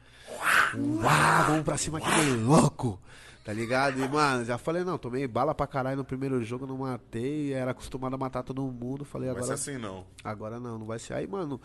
Uá! 0.76 1.42
Vamos 1.44 1.62
pra 1.62 1.76
cima 1.76 2.00
que 2.00 2.08
nem 2.10 2.42
louco! 2.42 3.00
Tá 3.44 3.52
ligado? 3.52 4.00
E, 4.02 4.08
mano, 4.08 4.44
já 4.44 4.58
falei, 4.58 4.82
não, 4.82 4.98
tomei 4.98 5.28
bala 5.28 5.54
pra 5.54 5.64
caralho 5.66 5.96
no 5.98 6.04
primeiro 6.04 6.42
jogo, 6.42 6.66
não 6.66 6.78
matei. 6.78 7.52
Era 7.52 7.70
acostumado 7.70 8.14
a 8.14 8.18
matar 8.18 8.42
todo 8.42 8.60
mundo. 8.62 9.04
Falei, 9.04 9.28
Não 9.28 9.34
vai 9.36 9.44
ser 9.44 9.52
agora. 9.52 9.60
assim, 9.60 9.78
não. 9.78 10.04
Agora 10.24 10.58
não, 10.58 10.76
não 10.76 10.86
vai 10.86 10.98
ser. 10.98 11.14
Aí, 11.14 11.26
mano, 11.26 11.60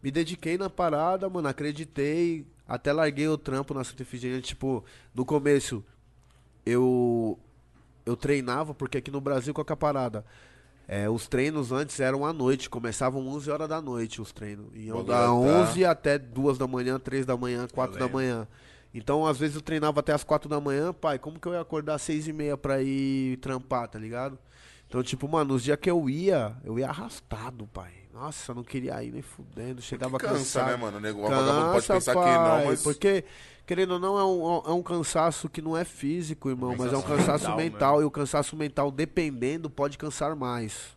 me 0.00 0.10
dediquei 0.12 0.56
na 0.56 0.70
parada, 0.70 1.28
mano, 1.28 1.48
acreditei. 1.48 2.46
Até 2.68 2.92
larguei 2.92 3.26
o 3.26 3.38
trampo 3.38 3.72
na 3.72 3.82
Santa 3.82 4.02
Efigênia. 4.02 4.40
Tipo, 4.42 4.84
no 5.14 5.24
começo, 5.24 5.82
eu. 6.66 7.38
Eu 8.04 8.16
treinava, 8.16 8.74
porque 8.74 8.98
aqui 8.98 9.10
no 9.10 9.20
Brasil, 9.20 9.52
qual 9.52 9.64
que 9.64 9.72
é 9.72 9.74
a 9.74 9.76
parada? 9.76 10.24
É, 10.86 11.08
os 11.10 11.26
treinos 11.28 11.70
antes 11.72 12.00
eram 12.00 12.24
à 12.24 12.32
noite, 12.32 12.70
começavam 12.70 13.26
11 13.28 13.50
horas 13.50 13.68
da 13.68 13.80
noite 13.82 14.22
os 14.22 14.32
treinos. 14.32 14.66
Iam 14.74 15.04
da 15.04 15.24
tá- 15.24 15.32
11 15.32 15.84
até 15.84 16.18
2 16.18 16.56
da 16.56 16.66
manhã, 16.66 16.98
3 16.98 17.26
da 17.26 17.36
manhã, 17.36 17.68
4 17.70 17.98
da 17.98 18.08
manhã. 18.08 18.48
Então, 18.94 19.26
às 19.26 19.36
vezes 19.36 19.56
eu 19.56 19.60
treinava 19.60 20.00
até 20.00 20.14
as 20.14 20.24
4 20.24 20.48
da 20.48 20.58
manhã, 20.58 20.94
pai, 20.94 21.18
como 21.18 21.38
que 21.38 21.46
eu 21.46 21.52
ia 21.52 21.60
acordar 21.60 21.96
às 21.96 22.02
6 22.02 22.26
e 22.26 22.32
meia 22.32 22.56
pra 22.56 22.80
ir 22.82 23.36
trampar, 23.38 23.86
tá 23.88 23.98
ligado? 23.98 24.38
Então, 24.88 25.02
tipo, 25.02 25.28
mano, 25.28 25.54
os 25.54 25.62
dias 25.62 25.78
que 25.78 25.90
eu 25.90 26.08
ia, 26.08 26.56
eu 26.64 26.78
ia 26.78 26.88
arrastado, 26.88 27.66
pai. 27.66 27.92
Nossa, 28.12 28.50
eu 28.50 28.56
não 28.56 28.64
queria 28.64 29.02
ir 29.04 29.12
nem 29.12 29.22
fudendo, 29.22 29.80
chegava 29.82 30.18
Cansa, 30.18 30.34
cansado. 30.34 30.66
né, 30.70 30.76
mano? 30.76 30.96
O 30.96 31.00
nego- 31.00 31.22
vagabundo 31.22 31.66
pode 31.72 31.86
Cansa, 31.86 31.94
pensar 31.94 32.12
que 32.14 32.18
pai, 32.20 32.34
não, 32.60 32.64
mas. 32.66 32.82
Porque, 32.82 33.24
querendo 33.66 33.92
ou 33.92 33.98
não, 34.00 34.18
é 34.18 34.24
um, 34.24 34.70
é 34.72 34.74
um 34.74 34.82
cansaço 34.82 35.48
que 35.48 35.60
não 35.62 35.76
é 35.76 35.84
físico, 35.84 36.48
irmão, 36.48 36.74
mas 36.76 36.92
é 36.92 36.96
um 36.96 37.02
Cansaço 37.02 37.44
mental 37.44 37.56
mental. 37.56 37.90
mesmo. 37.92 38.02
e 38.02 38.06
o 38.06 38.10
cansaço 38.10 38.56
mental, 38.56 38.90
dependendo, 38.90 39.68
pode 39.70 39.96
cansar 39.98 40.34
mais. 40.34 40.96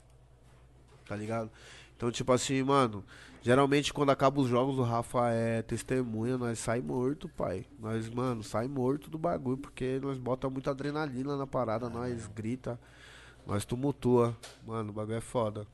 Tá 1.05 1.15
ligado? 1.15 1.51
Então, 1.97 2.09
tipo 2.11 2.31
assim, 2.31 2.63
mano, 2.63 3.03
geralmente 3.43 3.93
quando 3.93 4.09
acaba 4.09 4.39
os 4.41 4.47
jogos, 4.47 4.79
o 4.79 4.83
Rafa 4.83 5.29
é 5.31 5.61
testemunha, 5.61 6.37
nós 6.37 6.57
sai 6.57 6.79
morto, 6.81 7.27
pai. 7.29 7.65
Nós, 7.77 8.09
mano, 8.09 8.41
sai 8.41 8.67
morto 8.67 9.09
do 9.09 9.17
bagulho, 9.17 9.57
porque 9.57 9.99
nós 10.01 10.17
bota 10.17 10.49
muita 10.49 10.71
adrenalina 10.71 11.35
na 11.37 11.45
parada, 11.45 11.89
nós 11.89 12.25
grita, 12.27 12.79
nós 13.45 13.65
tumultua. 13.65 14.35
Mano, 14.65 14.89
o 14.89 14.93
bagulho 14.93 15.17
é 15.17 15.21
foda. 15.21 15.65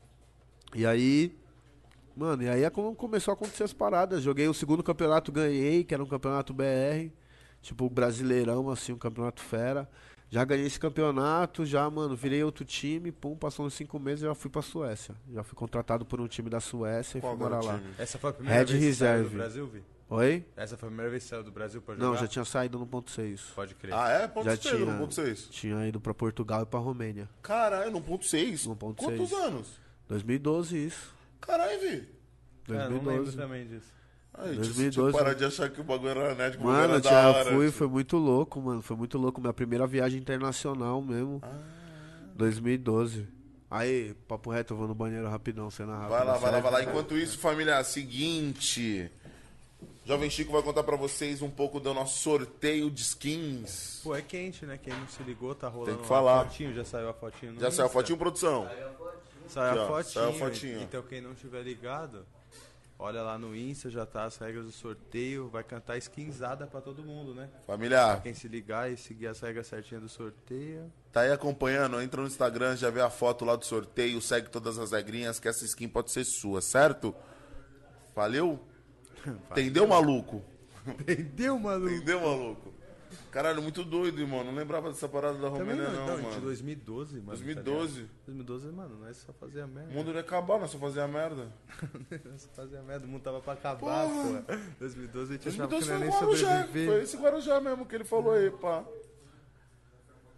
E 0.76 0.86
aí, 0.86 1.36
Mano, 2.15 2.41
e 2.41 2.49
aí 2.49 2.63
é 2.63 2.70
como 2.72 2.95
começou 2.95 3.32
a 3.32 3.36
acontecer 3.36 3.63
as 3.63 3.74
paradas. 3.74 4.24
Joguei 4.24 4.47
o 4.47 4.53
segundo 4.53 4.82
campeonato, 4.82 5.32
ganhei, 5.32 5.84
que 5.84 5.93
era 5.93 6.01
um 6.03 6.07
campeonato 6.07 6.51
BR. 6.51 7.11
Tipo, 7.61 7.88
brasileirão, 7.89 8.70
assim, 8.72 8.91
um 8.91 8.97
campeonato 8.97 9.39
fera. 9.41 9.88
Já 10.30 10.43
ganhei 10.43 10.65
esse 10.65 10.80
campeonato, 10.80 11.63
já, 11.63 11.88
mano, 11.89 12.15
virei 12.15 12.43
outro 12.43 12.65
time, 12.65 13.11
pum, 13.11 13.36
passou 13.36 13.65
uns 13.65 13.76
cinco 13.76 13.99
meses 13.99 14.24
e 14.24 14.26
já 14.26 14.34
fui 14.36 14.49
pra 14.49 14.61
Suécia. 14.63 15.15
Já 15.32 15.43
fui 15.43 15.55
contratado 15.55 16.05
por 16.05 16.20
um 16.20 16.28
time 16.28 16.49
da 16.49 16.59
Suécia 16.59 17.20
e 17.20 17.22
Qual 17.22 17.38
fui 17.38 17.45
era 17.45 17.55
o 17.55 17.57
morar 17.59 17.74
lá. 17.74 17.82
Essa 17.99 18.18
foi 18.18 18.32
a 18.32 18.34
primeira 18.34 18.59
Red 18.59 18.65
vez 18.65 18.80
que 18.84 18.93
saiu 18.93 19.11
Reserve. 19.11 19.30
do 19.30 19.38
Brasil, 19.38 19.68
Vi? 19.68 19.84
Oi? 20.10 20.45
Essa 20.55 20.78
foi 20.78 20.88
a 20.88 20.89
primeira 20.89 21.12
vez 21.12 21.24
que 21.24 21.30
saiu 21.30 21.43
do 21.43 21.51
Brasil 21.51 21.82
pra 21.82 21.93
jogar? 21.95 22.08
Não, 22.08 22.16
já 22.16 22.28
tinha 22.28 22.45
saído 22.45 22.80
no 22.80 22.88
ponto 22.88 23.12
6. 23.12 23.41
Pode 23.53 23.76
crer. 23.76 23.93
Ah, 23.93 24.10
é? 24.10 24.28
Ponto 24.28 24.45
Já 24.45 24.51
6, 24.55 24.62
tinha. 24.62 24.86
no 24.86 24.97
ponto 24.99 25.14
6. 25.14 25.47
Tinha 25.51 25.86
ido 25.88 25.99
pra 25.99 26.14
Portugal 26.14 26.64
e 26.64 26.66
pra 26.66 26.80
Romênia. 26.80 27.30
Caralho, 27.41 27.91
no 27.91 28.01
ponto 28.01 28.26
6. 28.26 28.68
No 28.68 28.76
ponto 28.76 29.03
Quantos 29.03 29.30
seis. 29.30 29.41
anos? 29.43 29.68
2012 30.08 30.78
isso. 30.86 31.14
Caralho, 31.41 31.80
vi. 31.82 31.88
É, 32.70 32.74
não 32.74 32.80
lembro 32.97 33.03
2012. 33.26 33.38
também 33.38 33.68
disso. 33.68 33.93
Aí, 34.34 34.55
2012, 34.55 34.91
tinha 35.12 35.24
parar 35.24 35.34
de 35.36 35.43
achar 35.45 35.70
que 35.70 35.82
o 35.82 35.84
bagulho 35.84 36.10
era 36.12 36.36
nerd, 36.36 36.58
que 36.58 36.64
o 36.64 36.66
bagulho 36.68 36.82
Mano, 36.82 36.93
era 36.93 37.01
tia, 37.01 37.12
da 37.12 37.30
hora. 37.30 37.51
fui, 37.51 37.66
tio. 37.66 37.72
foi 37.74 37.88
muito 37.88 38.18
louco, 38.18 38.62
mano. 38.62 38.82
Foi 38.82 38.95
muito 38.95 39.18
louco. 39.18 39.41
Minha 39.41 39.53
primeira 39.53 39.86
viagem 39.88 40.20
internacional 40.22 41.01
mesmo. 41.01 41.41
2012. 42.36 43.28
Aí, 43.70 44.14
papo 44.28 44.49
reto, 44.51 44.74
eu 44.74 44.78
vou 44.78 44.88
no 44.88 44.95
banheiro 44.95 45.28
rapidão, 45.28 45.70
cena 45.70 45.93
rápida. 45.97 46.10
Vai 46.10 46.26
lá, 46.26 46.38
vai 46.38 46.51
lá, 46.51 46.60
vai 46.62 46.72
lá. 46.72 46.84
Enquanto 46.84 47.18
isso, 47.18 47.38
família, 47.38 47.84
seguinte. 47.84 49.12
Jovem 50.08 50.30
Chico 50.30 50.53
vai 50.53 50.64
contar 50.64 50.84
pra 50.84 50.95
vocês 50.95 51.41
um 51.41 51.49
pouco 51.49 51.82
do 51.82 51.93
nosso 51.93 52.20
sorteio 52.20 52.89
de 52.89 53.01
skins. 53.01 53.99
Pô, 54.01 54.16
é 54.16 54.22
quente, 54.22 54.66
né? 54.66 54.80
Quem 54.82 54.93
não 54.93 55.08
se 55.10 55.22
ligou, 55.24 55.53
tá 55.53 55.68
rolando 55.68 55.88
Tem 55.91 55.95
que 55.95 56.01
uma 56.03 56.08
falar. 56.08 56.45
fotinho, 56.45 56.74
já 56.74 56.86
saiu 56.86 57.10
a 57.10 57.14
fotinho 57.14 57.51
no 57.53 57.60
Já 57.60 57.70
saiu 57.70 57.84
a 57.84 57.88
Insta. 57.88 57.99
fotinho, 57.99 58.18
produção? 58.18 58.70
Saiu 59.49 59.70
Aqui, 59.72 59.80
a 59.80 59.84
ó, 59.84 59.88
fotinho. 59.88 60.14
saiu 60.14 60.30
a 60.30 60.34
fotinho. 60.34 60.82
Então 60.82 61.03
quem 61.03 61.20
não 61.20 61.34
tiver 61.36 61.62
ligado, 61.62 62.26
olha 62.97 63.22
lá 63.22 63.38
no 63.38 63.53
Insta, 63.53 63.89
já 63.89 64.05
tá 64.05 64.24
as 64.24 64.38
regras 64.38 64.64
do 64.64 64.72
sorteio, 64.72 65.49
vai 65.49 65.62
cantar 65.66 65.97
skinzada 65.97 66.66
pra 66.66 66.80
todo 66.80 67.03
mundo, 67.03 67.36
né? 67.36 67.49
Família, 67.66 68.18
Quem 68.24 68.34
se 68.34 68.47
ligar 68.47 68.89
e 68.89 68.95
seguir 68.95 69.28
as 69.28 69.41
regras 69.41 69.68
certinhas 69.68 70.01
do 70.03 70.08
sorteio. 70.10 70.89
tá 71.12 71.22
aí 71.22 71.34
acompanhando? 71.34 71.99
Entra 72.01 72.22
no 72.22 72.28
Instagram, 72.28 72.78
já 72.78 72.89
vê 72.89 73.01
a 73.01 73.10
foto 73.10 73.43
lá 73.43 73.58
do 73.58 73.66
sorteio, 73.66 74.22
segue 74.22 74.49
todas 74.49 74.78
as 74.80 74.91
regrinhas, 74.93 75.38
que 75.38 75.49
essa 75.49 75.66
skin 75.66 75.89
pode 75.89 76.12
ser 76.12 76.24
sua, 76.24 76.62
certo? 76.62 77.14
Valeu? 78.16 78.58
Entendeu, 79.51 79.88
maluco? 79.88 80.43
Entendeu, 80.88 81.59
maluco? 81.59 81.89
Entendeu, 81.89 82.22
maluco? 82.22 82.78
Caralho, 83.32 83.61
muito 83.61 83.84
doido, 83.84 84.20
irmão. 84.22 84.43
Não 84.43 84.53
lembrava 84.53 84.89
dessa 84.89 85.07
parada 85.07 85.38
da 85.38 85.49
Romênia, 85.49 85.89
não, 85.89 85.93
não, 85.93 86.07
não, 86.07 86.15
de 86.15 86.24
mano. 86.24 86.41
2012, 86.41 87.15
mano. 87.15 87.28
2012. 87.28 87.93
Tá 87.93 87.99
ligado? 87.99 88.11
2012, 88.26 88.68
mano, 88.72 88.99
nós 88.99 89.18
só 89.18 89.34
fazia 89.34 89.68
merda. 89.68 89.91
O 89.91 89.93
mundo 89.93 90.11
ia 90.11 90.20
acabar, 90.22 90.59
nós 90.59 90.72
só 90.72 90.80
fazia 90.80 91.07
merda. 91.07 91.51
nós 92.26 92.41
só 92.41 92.49
fazia 92.55 92.82
merda, 92.82 93.05
o 93.05 93.09
mundo 93.09 93.22
tava 93.22 93.41
pra 93.41 93.53
acabar, 93.53 94.07
pô. 94.07 94.53
2012 94.80 95.34
a 95.34 95.36
gente 95.36 95.49
achava 95.49 95.68
que 95.68 95.76
2012 95.76 95.88
não 95.88 95.88
foi 95.88 95.93
ia 95.93 95.99
nem 95.99 96.09
Guarujá. 96.09 96.47
Foi 96.47 96.65
sobreviver. 96.65 97.03
esse 97.03 97.18
Guarujá 97.18 97.61
mesmo 97.61 97.86
que 97.86 97.95
ele 97.95 98.05
falou 98.05 98.34
aí, 98.34 98.49
pá. 98.49 98.84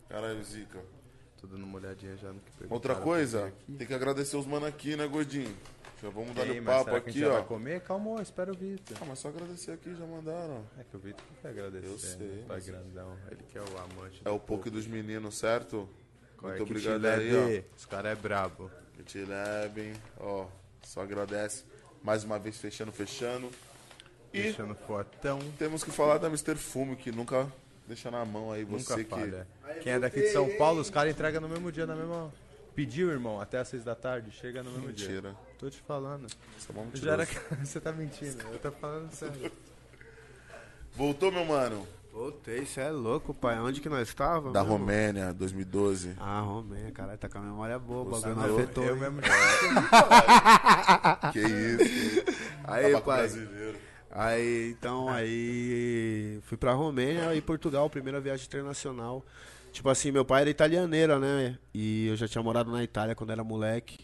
Caralho, 0.10 0.44
Zica. 0.44 0.80
Tô 1.40 1.48
dando 1.48 1.64
uma 1.64 1.78
olhadinha 1.78 2.18
já 2.18 2.34
no 2.34 2.42
que 2.42 2.52
perguntaram 2.52 2.74
Outra 2.74 2.96
coisa, 2.96 3.54
tem 3.78 3.88
que 3.88 3.94
agradecer 3.94 4.36
os 4.36 4.46
mano 4.46 4.66
aqui, 4.66 4.98
né, 4.98 5.08
gordinho? 5.08 5.56
Já 6.02 6.10
vamos 6.10 6.34
dar 6.34 6.44
o 6.50 6.64
papo 6.64 6.84
será 6.84 6.84
que 6.86 6.90
a 6.92 6.98
aqui, 6.98 7.12
gente 7.12 7.20
já 7.22 7.30
ó. 7.30 7.34
vai 7.34 7.44
comer? 7.46 7.82
Calma, 7.82 8.22
espera 8.22 8.52
o 8.52 8.56
Vitor. 8.56 8.98
Ah, 9.02 9.06
mas 9.06 9.20
só 9.20 9.28
agradecer 9.28 9.72
aqui, 9.74 9.94
já 9.96 10.06
mandaram. 10.06 10.64
É 10.80 10.84
que 10.84 10.96
o 10.96 11.00
Vitor 11.00 11.26
que 11.26 11.42
quer 11.42 11.50
agradecer. 11.50 11.88
Eu 11.88 11.98
sei, 12.00 12.18
né? 12.28 12.44
Pai 12.48 12.58
mas- 12.58 12.66
grandão. 12.66 13.18
Ele 13.30 13.44
que 13.52 13.58
é 13.58 13.62
o 13.62 13.78
amante. 13.78 14.22
É 14.24 14.30
o 14.30 14.40
poke 14.40 14.70
dos 14.70 14.88
meninos, 14.88 15.38
certo? 15.38 15.90
Corre 16.38 16.56
Muito 16.58 16.74
que 16.74 16.80
te 16.80 16.88
obrigado 16.90 17.20
aí, 17.20 17.32
leve. 17.32 17.66
Os 17.78 17.86
caras 17.86 18.12
é 18.14 18.16
brabo. 18.16 18.72
ó. 18.74 18.80
Que 18.96 19.04
te 19.04 19.18
levem, 19.26 19.94
ó. 20.20 20.46
Só 20.84 21.02
agradece. 21.02 21.66
Mais 22.02 22.24
uma 22.24 22.40
vez 22.40 22.58
fechando, 22.58 22.92
fechando. 22.94 23.50
E 24.34 24.44
Deixando 24.44 24.76
fortão. 24.76 25.40
temos 25.58 25.84
que 25.84 25.92
falar 25.92 26.18
da 26.18 26.28
Mr. 26.28 26.56
Fume, 26.56 26.96
que 26.96 27.12
nunca 27.12 27.52
deixa 27.88 28.10
na 28.12 28.24
mão 28.24 28.52
aí 28.54 28.64
Nunca 28.64 28.78
você 28.96 29.04
que. 29.04 29.10
falha. 29.10 29.46
Quem 29.82 29.94
é 29.94 30.00
daqui 30.00 30.22
de 30.22 30.30
São 30.30 30.48
Paulo, 30.56 30.80
os 30.80 30.90
caras 30.90 31.12
entregam 31.12 31.42
no 31.42 31.50
mesmo 31.50 31.72
dia, 31.72 31.86
na 31.88 31.96
mesma 31.96 32.32
Pediu, 32.80 33.12
irmão, 33.12 33.42
até 33.42 33.60
às 33.60 33.68
seis 33.68 33.84
da 33.84 33.94
tarde, 33.94 34.32
chega 34.32 34.64
no 34.64 34.72
mesmo 34.72 34.94
dia. 34.94 35.10
Mentira. 35.10 35.36
Tô 35.58 35.70
te 35.70 35.82
falando. 35.82 36.28
Você 36.58 36.72
é 36.72 37.02
Já 37.02 37.12
era... 37.12 37.28
Você 37.62 37.82
tá 37.82 37.92
mentindo, 37.92 38.42
eu 38.54 38.58
tô 38.58 38.72
falando 38.72 39.12
sério. 39.12 39.52
Voltou, 40.96 41.30
meu 41.30 41.44
mano? 41.44 41.86
Voltei, 42.14 42.66
cê 42.66 42.80
é 42.80 42.90
louco, 42.90 43.34
pai. 43.34 43.60
Onde 43.60 43.82
que 43.82 43.90
nós 43.90 44.08
estávamos? 44.08 44.54
Da 44.54 44.62
Romênia, 44.62 45.34
2012. 45.34 46.16
Ah, 46.18 46.40
Romênia, 46.40 46.90
caralho, 46.94 47.18
tá 47.18 47.28
com 47.28 47.40
a 47.40 47.42
memória 47.42 47.78
boa, 47.78 48.04
o 48.04 48.06
Você 48.12 48.30
bagulho 48.30 48.46
é 48.46 48.48
não 48.48 48.56
afetou. 48.56 48.86
Eu 48.86 48.96
mesmo 48.96 49.20
Que 51.34 51.40
isso? 51.42 52.24
Aí, 52.64 52.84
Tabaco 52.84 53.06
pai. 53.06 53.18
brasileiro. 53.18 53.78
Aí, 54.10 54.70
então, 54.72 55.10
aí 55.10 56.40
fui 56.44 56.58
pra 56.58 56.72
Romênia 56.72 57.36
e 57.36 57.42
Portugal, 57.42 57.90
primeira 57.90 58.22
viagem 58.22 58.46
internacional. 58.46 59.26
Tipo 59.72 59.90
assim, 59.90 60.12
meu 60.12 60.26
pai 60.26 60.42
era 60.42 60.50
italianeiro, 60.50 61.20
né? 61.20 61.58
E 61.74 62.08
eu 62.08 62.16
já 62.16 62.28
tinha 62.28 62.44
morado 62.44 62.72
na 62.72 62.84
Itália 62.84 63.16
quando 63.16 63.32
era 63.32 63.44
moleque. 63.44 63.98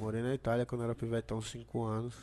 Morei 0.00 0.22
na 0.22 0.34
Itália 0.34 0.66
quando 0.66 0.84
era 0.84 0.94
pivetão, 0.94 1.40
5 1.40 1.82
anos. 1.82 2.14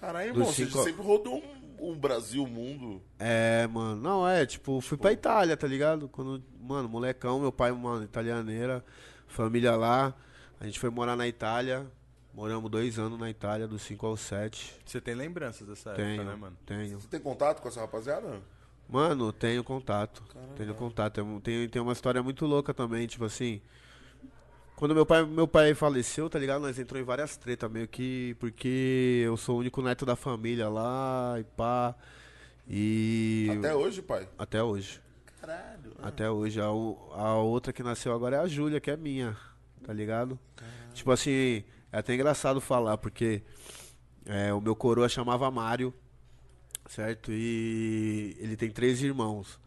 Caralho, 0.00 0.28
irmão, 0.30 0.46
você 0.46 0.64
cinco- 0.66 0.82
sempre 0.82 1.02
rodou 1.02 1.42
um, 1.78 1.90
um 1.92 1.98
Brasil, 1.98 2.46
mundo. 2.46 3.02
É, 3.18 3.66
mano, 3.66 4.00
não, 4.00 4.26
é, 4.28 4.44
tipo, 4.46 4.80
fui 4.80 4.96
pra 4.96 5.12
Itália, 5.12 5.56
tá 5.56 5.66
ligado? 5.66 6.08
Quando, 6.08 6.42
mano, 6.60 6.88
molecão, 6.88 7.38
meu 7.40 7.52
pai, 7.52 7.70
mano, 7.72 8.04
italianeira, 8.04 8.84
família 9.26 9.76
lá. 9.76 10.14
A 10.58 10.64
gente 10.64 10.78
foi 10.78 10.88
morar 10.90 11.16
na 11.16 11.26
Itália. 11.28 11.86
Moramos 12.32 12.70
dois 12.70 12.98
anos 12.98 13.18
na 13.18 13.30
Itália, 13.30 13.66
dos 13.66 13.82
5 13.82 14.06
aos 14.06 14.20
7. 14.20 14.74
Você 14.84 15.00
tem 15.00 15.14
lembranças 15.14 15.66
dessa 15.66 15.92
Tenho, 15.94 16.08
época, 16.20 16.24
né, 16.30 16.36
mano? 16.36 16.56
tenho. 16.66 17.00
Você 17.00 17.08
tem 17.08 17.20
contato 17.20 17.60
com 17.62 17.68
essa 17.68 17.80
rapaziada? 17.80 18.40
Mano, 18.88 19.32
tenho 19.32 19.64
contato. 19.64 20.22
Tenho 20.56 20.74
contato. 20.74 21.20
É, 21.20 21.40
Tem, 21.40 21.68
tem 21.68 21.82
uma 21.82 21.92
história 21.92 22.22
muito 22.22 22.46
louca 22.46 22.72
também, 22.72 23.06
tipo 23.06 23.24
assim. 23.24 23.60
Quando 24.76 24.94
meu 24.94 25.06
pai, 25.06 25.24
meu 25.24 25.48
pai 25.48 25.74
faleceu, 25.74 26.28
tá 26.28 26.38
ligado? 26.38 26.60
Nós 26.60 26.78
entrou 26.78 27.00
em 27.00 27.04
várias 27.04 27.36
tretas, 27.36 27.70
meio 27.70 27.88
que 27.88 28.36
porque 28.38 29.22
eu 29.24 29.36
sou 29.36 29.56
o 29.56 29.60
único 29.60 29.80
neto 29.80 30.04
da 30.04 30.14
família 30.14 30.68
lá 30.68 31.36
e 31.40 31.44
pá. 31.44 31.94
E. 32.68 33.48
Até 33.58 33.74
hoje, 33.74 34.02
pai? 34.02 34.28
Até 34.38 34.62
hoje. 34.62 35.00
Caralho. 35.40 35.92
Até 36.02 36.30
hoje. 36.30 36.60
A, 36.60 36.66
a 36.66 37.36
outra 37.36 37.72
que 37.72 37.82
nasceu 37.82 38.12
agora 38.12 38.36
é 38.36 38.40
a 38.40 38.46
Júlia, 38.46 38.80
que 38.80 38.90
é 38.90 38.96
minha, 38.96 39.36
tá 39.82 39.92
ligado? 39.92 40.38
Tipo 40.92 41.10
assim, 41.10 41.64
é 41.90 41.98
até 41.98 42.14
engraçado 42.14 42.60
falar, 42.60 42.98
porque 42.98 43.42
é, 44.26 44.52
o 44.52 44.60
meu 44.60 44.76
coroa 44.76 45.08
chamava 45.08 45.50
Mário, 45.50 45.92
certo? 46.88 47.30
E 47.32 48.36
ele 48.40 48.56
tem 48.56 48.70
três 48.70 49.02
irmãos. 49.02 49.58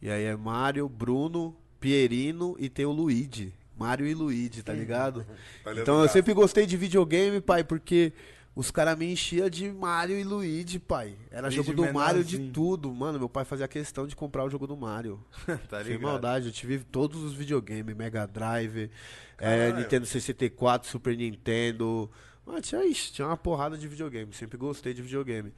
E 0.00 0.10
aí 0.10 0.24
é 0.24 0.36
Mário, 0.36 0.88
Bruno, 0.88 1.56
Pierino 1.80 2.56
e 2.58 2.68
tem 2.68 2.84
o 2.84 2.90
Luigi. 2.92 3.52
Mário 3.76 4.06
e 4.06 4.14
Luigi, 4.14 4.62
tá 4.62 4.72
ligado? 4.72 5.24
Tá 5.64 5.72
Então 5.72 5.94
eu 5.96 6.00
ligado? 6.02 6.12
sempre 6.12 6.34
gostei 6.34 6.66
de 6.66 6.76
videogame, 6.76 7.40
pai, 7.40 7.62
porque 7.64 8.12
os 8.54 8.70
caras 8.70 8.98
me 8.98 9.10
enchiam 9.10 9.48
de 9.48 9.70
Mario 9.70 10.18
e 10.18 10.24
Luigi, 10.24 10.78
pai. 10.78 11.16
Era 11.30 11.48
Desde 11.48 11.56
jogo 11.56 11.72
do 11.72 11.92
Mario 11.92 12.22
de 12.24 12.50
tudo. 12.50 12.92
Mano, 12.92 13.18
meu 13.18 13.28
pai 13.28 13.44
fazia 13.44 13.66
questão 13.66 14.06
de 14.06 14.14
comprar 14.14 14.44
o 14.44 14.50
jogo 14.50 14.66
do 14.66 14.76
Mario. 14.76 15.24
tá 15.68 15.78
Sem 15.78 15.94
ligado? 15.94 16.02
maldade, 16.02 16.46
eu 16.46 16.52
tive 16.52 16.80
todos 16.80 17.22
os 17.22 17.32
videogames, 17.32 17.94
Mega 17.96 18.26
Drive, 18.26 18.90
é. 19.38 19.72
Nintendo 19.72 20.04
64, 20.04 20.88
Super 20.88 21.16
Nintendo. 21.16 22.10
Mano, 22.44 22.60
tinha, 22.60 22.84
ixi, 22.84 23.12
tinha 23.12 23.26
uma 23.26 23.36
porrada 23.36 23.78
de 23.78 23.86
videogame, 23.88 24.32
sempre 24.32 24.58
gostei 24.58 24.92
de 24.92 25.00
videogame. 25.00 25.52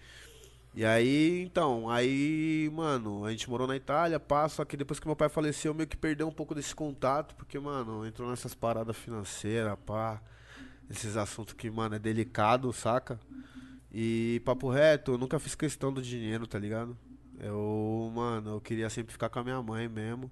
E 0.77 0.85
aí, 0.85 1.43
então, 1.43 1.89
aí, 1.89 2.69
mano, 2.75 3.25
a 3.25 3.31
gente 3.31 3.49
morou 3.49 3.65
na 3.65 3.77
Itália, 3.77 4.19
pá, 4.19 4.49
só 4.49 4.65
que 4.65 4.77
depois 4.77 4.99
que 4.99 5.07
meu 5.07 5.15
pai 5.15 5.29
faleceu, 5.29 5.73
meio 5.73 5.89
que 5.89 5.97
perdeu 5.97 6.27
um 6.27 6.33
pouco 6.33 6.53
desse 6.53 6.75
contato, 6.75 7.37
porque, 7.37 7.57
mano, 7.61 8.05
entrou 8.05 8.29
nessas 8.29 8.55
paradas 8.55 8.97
financeiras, 8.97 9.77
pá, 9.87 10.21
esses 10.91 11.17
assuntos 11.17 11.55
que, 11.55 11.71
mano, 11.71 11.95
é 11.95 11.99
delicado, 12.01 12.73
saca? 12.73 13.21
E, 13.93 14.43
papo 14.45 14.69
reto, 14.69 15.13
eu 15.13 15.19
nunca 15.19 15.39
fiz 15.39 15.55
questão 15.55 15.93
do 15.93 16.03
dinheiro, 16.03 16.45
tá 16.45 16.59
ligado? 16.59 16.99
Eu, 17.39 18.11
mano, 18.13 18.57
eu 18.57 18.61
queria 18.61 18.91
sempre 18.91 19.13
ficar 19.13 19.29
com 19.29 19.39
a 19.39 19.45
minha 19.45 19.63
mãe 19.63 19.89
mesmo. 19.89 20.29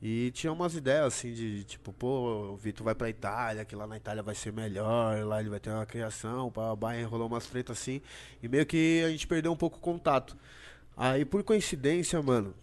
E 0.00 0.30
tinha 0.32 0.52
umas 0.52 0.74
ideias 0.74 1.06
assim 1.06 1.32
de 1.32 1.64
tipo, 1.64 1.92
pô, 1.92 2.52
o 2.52 2.56
Vitor 2.56 2.84
vai 2.84 2.94
pra 2.94 3.08
Itália, 3.08 3.64
que 3.64 3.74
lá 3.74 3.86
na 3.86 3.96
Itália 3.96 4.22
vai 4.22 4.34
ser 4.34 4.52
melhor, 4.52 5.24
lá 5.24 5.40
ele 5.40 5.48
vai 5.48 5.58
ter 5.58 5.70
uma 5.70 5.86
criação, 5.86 6.50
pá, 6.50 6.96
enrolou 6.96 7.26
umas 7.26 7.46
tretas 7.46 7.78
assim. 7.78 8.02
E 8.42 8.48
meio 8.48 8.66
que 8.66 9.02
a 9.04 9.10
gente 9.10 9.26
perdeu 9.26 9.52
um 9.52 9.56
pouco 9.56 9.78
o 9.78 9.80
contato. 9.80 10.36
Aí 10.96 11.24
por 11.24 11.42
coincidência, 11.42 12.20
mano, 12.22 12.54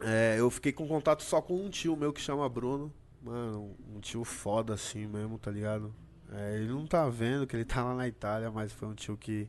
é, 0.00 0.36
eu 0.38 0.50
fiquei 0.50 0.72
com 0.72 0.86
contato 0.86 1.22
só 1.22 1.40
com 1.40 1.54
um 1.54 1.70
tio 1.70 1.96
meu 1.96 2.12
que 2.12 2.20
chama 2.20 2.48
Bruno. 2.48 2.92
Mano, 3.22 3.76
um 3.94 4.00
tio 4.00 4.24
foda 4.24 4.74
assim 4.74 5.06
mesmo, 5.06 5.38
tá 5.38 5.50
ligado? 5.50 5.94
É, 6.32 6.56
ele 6.56 6.68
não 6.68 6.86
tá 6.86 7.08
vendo 7.08 7.46
que 7.46 7.56
ele 7.56 7.64
tá 7.64 7.82
lá 7.82 7.94
na 7.94 8.08
Itália, 8.08 8.50
mas 8.50 8.72
foi 8.72 8.88
um 8.88 8.94
tio 8.94 9.16
que 9.16 9.48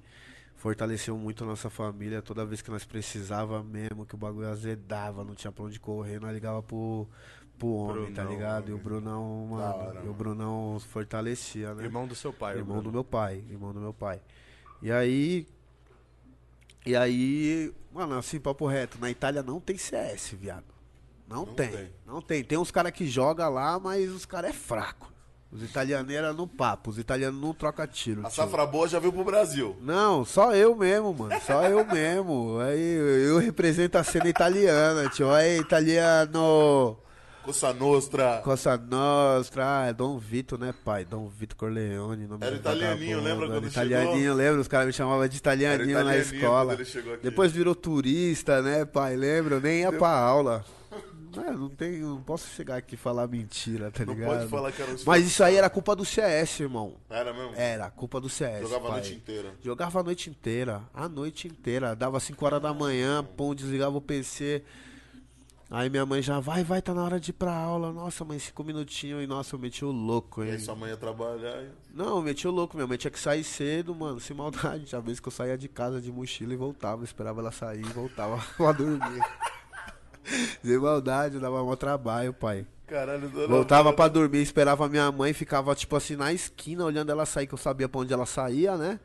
fortaleceu 0.62 1.18
muito 1.18 1.44
a 1.44 1.48
nossa 1.48 1.72
família. 1.72 2.22
Toda 2.22 2.46
vez 2.46 2.62
que 2.62 2.70
nós 2.70 2.86
precisava 2.86 3.64
mesmo, 3.64 4.06
que 4.06 4.14
o 4.14 4.18
bagulho 4.18 4.48
azedava, 4.48 5.24
não 5.24 5.34
tinha 5.34 5.52
pra 5.52 5.66
onde 5.66 5.80
correr, 5.80 6.20
nós 6.20 6.32
ligava 6.32 6.62
pro, 6.62 7.08
pro 7.58 7.68
homem, 7.68 8.14
tá 8.14 8.22
Brunão, 8.22 8.32
ligado? 8.32 8.70
E 8.70 8.72
o 8.72 8.76
homem. 8.76 8.84
Brunão, 8.84 9.48
mano, 9.50 9.64
hora, 9.64 10.02
e 10.06 10.08
o 10.08 10.14
Brunão 10.14 10.80
fortalecia, 10.80 11.74
né? 11.74 11.84
Irmão 11.84 12.06
do 12.08 12.14
seu 12.14 12.32
pai, 12.32 12.58
Irmão 12.58 12.82
do 12.82 12.92
meu 12.92 13.04
pai, 13.04 13.44
irmão 13.50 13.74
do 13.74 13.80
meu 13.80 13.94
pai. 13.94 14.22
E 14.84 14.92
aí. 14.92 15.48
E 16.86 16.96
aí, 16.96 17.74
mano, 17.92 18.18
assim, 18.18 18.40
papo 18.40 18.68
reto, 18.68 19.00
na 19.00 19.10
Itália 19.10 19.42
não 19.42 19.60
tem 19.60 19.78
CS, 19.78 20.30
viado. 20.40 20.66
Não, 21.28 21.46
Não 21.46 21.56
tem, 21.56 21.72
tem. 21.72 21.90
Não 22.06 22.22
tem. 22.22 22.44
Tem 22.44 22.58
uns 22.58 22.70
caras 22.70 22.92
que 22.92 23.08
jogam 23.08 23.50
lá, 23.50 23.80
mas 23.80 24.12
os 24.12 24.26
caras 24.26 24.52
é 24.52 24.54
fraco. 24.54 25.12
Os 25.52 25.62
italianeiros 25.62 26.34
no 26.36 26.48
papo, 26.48 26.92
os 26.92 26.98
italianos 26.98 27.42
não 27.42 27.54
trocam 27.54 27.86
tiro. 27.86 28.22
A 28.22 28.30
tio. 28.30 28.36
safra 28.36 28.66
boa 28.66 28.88
já 28.88 29.00
veio 29.00 29.12
pro 29.12 29.24
Brasil. 29.26 29.76
Não, 29.82 30.24
só 30.24 30.56
eu 30.56 30.74
mesmo, 30.76 31.14
mano. 31.14 31.40
Só 31.42 31.64
eu 31.64 31.86
mesmo. 31.86 32.58
Aí 32.60 33.28
eu 33.28 33.38
represento 33.38 33.98
a 33.98 34.04
cena 34.04 34.30
italiana, 34.30 35.10
tio. 35.10 35.30
Aí, 35.30 35.60
italiano. 35.60 36.98
Coça 37.44 37.74
Nostra. 37.74 38.40
Costa 38.44 38.78
Nostra, 38.78 39.82
ah, 39.82 39.86
é 39.88 39.94
Dom 39.94 40.18
Vito, 40.20 40.60
né, 40.60 40.74
pai? 40.86 41.04
Dom 41.04 41.28
Vito 41.28 41.56
Corleone. 41.56 42.28
Nome 42.28 42.46
Era 42.46 42.56
italianinho, 42.56 43.20
lembra 43.20 43.48
quando 43.48 43.68
Italianinho, 43.68 44.34
lembra? 44.36 44.62
Os 44.62 44.68
caras 44.68 44.86
me 44.88 44.94
chamavam 44.94 45.28
de 45.28 45.38
italianinho, 45.38 45.98
Era 45.98 46.04
na 46.06 46.16
italianinho 46.18 46.36
escola. 46.44 46.86
chegou. 46.86 47.18
Depois 47.18 47.52
virou 47.52 47.74
turista, 47.74 48.62
né, 48.62 48.86
pai? 48.86 49.16
Lembra? 49.16 49.56
Eu 49.56 49.62
nem 49.62 49.82
ia 49.82 49.92
pra 49.92 50.10
aula. 50.10 50.64
É, 51.40 51.52
não 51.52 51.70
tem, 51.70 52.00
não 52.00 52.22
posso 52.22 52.48
chegar 52.56 52.78
aqui 52.78 52.96
e 52.96 52.98
falar 52.98 53.28
mentira, 53.28 53.92
tá 53.92 54.04
Não 54.06 54.14
ligado? 54.14 54.38
pode 54.38 54.50
falar 54.50 54.72
que 54.72 54.82
era 54.82 54.92
um 54.92 54.96
Mas 55.06 55.26
isso 55.26 55.44
aí 55.44 55.56
era 55.56 55.70
culpa 55.70 55.96
do 55.96 56.04
CS, 56.04 56.60
irmão. 56.62 56.96
Era 57.10 57.34
mesmo? 57.34 57.54
Era 57.56 57.90
culpa 57.90 58.20
do 58.20 58.28
CS. 58.30 58.62
Jogava 58.62 58.88
a 58.88 58.92
pai. 58.92 59.00
noite 59.02 59.14
inteira. 59.16 59.54
Jogava 59.62 60.00
a 60.00 60.04
noite 60.04 60.30
inteira, 60.30 60.82
a 60.94 61.08
noite 61.08 61.48
inteira. 61.48 61.96
Dava 61.96 62.20
5 62.20 62.46
horas 62.46 62.62
da 62.62 62.74
manhã, 62.74 63.24
pum, 63.24 63.54
desligava 63.56 63.96
o 63.98 64.02
PC. 64.02 64.64
Aí 65.74 65.90
minha 65.90 66.06
mãe 66.06 66.22
já, 66.22 66.38
vai, 66.42 66.66
vai, 66.66 66.82
tá 66.82 66.94
na 66.94 67.02
hora 67.02 67.18
de 67.18 67.30
ir 67.30 67.34
pra 67.34 67.54
aula. 67.56 67.94
Nossa, 67.94 68.26
mãe, 68.26 68.38
5 68.38 68.62
minutinhos. 68.62 69.24
E 69.24 69.28
nossa, 69.28 69.56
eu 69.56 69.60
meti 69.60 69.86
o 69.86 69.92
louco, 69.92 70.44
E 70.44 70.48
hein? 70.48 70.52
aí 70.56 70.60
sua 70.60 70.76
mãe 70.76 70.90
ia 70.90 70.98
trabalhar. 70.98 71.64
e- 71.64 71.70
Não, 71.94 72.18
eu 72.18 72.22
meti 72.22 72.46
o 72.46 72.52
louco. 72.52 72.76
Minha 72.76 72.86
mãe 72.88 72.98
tinha 72.98 73.10
que 73.10 73.18
sair 73.20 73.42
cedo, 73.46 73.96
mano, 73.96 74.20
sem 74.20 74.36
maldade. 74.36 74.84
Tinha 74.84 75.00
vezes 75.00 75.22
que 75.22 75.30
eu 75.30 75.32
saía 75.32 75.58
de 75.58 75.70
casa 75.70 76.02
de 76.02 76.12
mochila 76.12 76.52
e 76.52 76.58
voltava. 76.58 77.06
Esperava 77.06 77.40
ela 77.40 77.54
sair 77.54 77.80
e 77.86 77.94
voltava 77.94 78.38
pra 78.58 78.74
dormir. 78.74 79.24
sem 80.64 80.78
maldade, 80.78 81.40
dava 81.40 81.64
mó 81.64 81.76
trabalho, 81.76 82.34
pai. 82.34 82.66
Caralho, 82.88 83.30
dona 83.30 83.48
Voltava 83.48 83.94
pra 83.94 84.08
dormir, 84.08 84.42
esperava 84.42 84.90
minha 84.90 85.10
mãe, 85.12 85.32
ficava 85.34 85.74
tipo 85.74 85.96
assim 85.96 86.16
na 86.16 86.34
esquina 86.34 86.84
olhando 86.84 87.10
ela 87.10 87.26
sair, 87.26 87.48
que 87.48 87.54
eu 87.54 87.58
sabia 87.58 87.88
pra 87.88 88.02
onde 88.02 88.14
ela 88.14 88.26
saía, 88.26 88.76
né? 88.76 89.00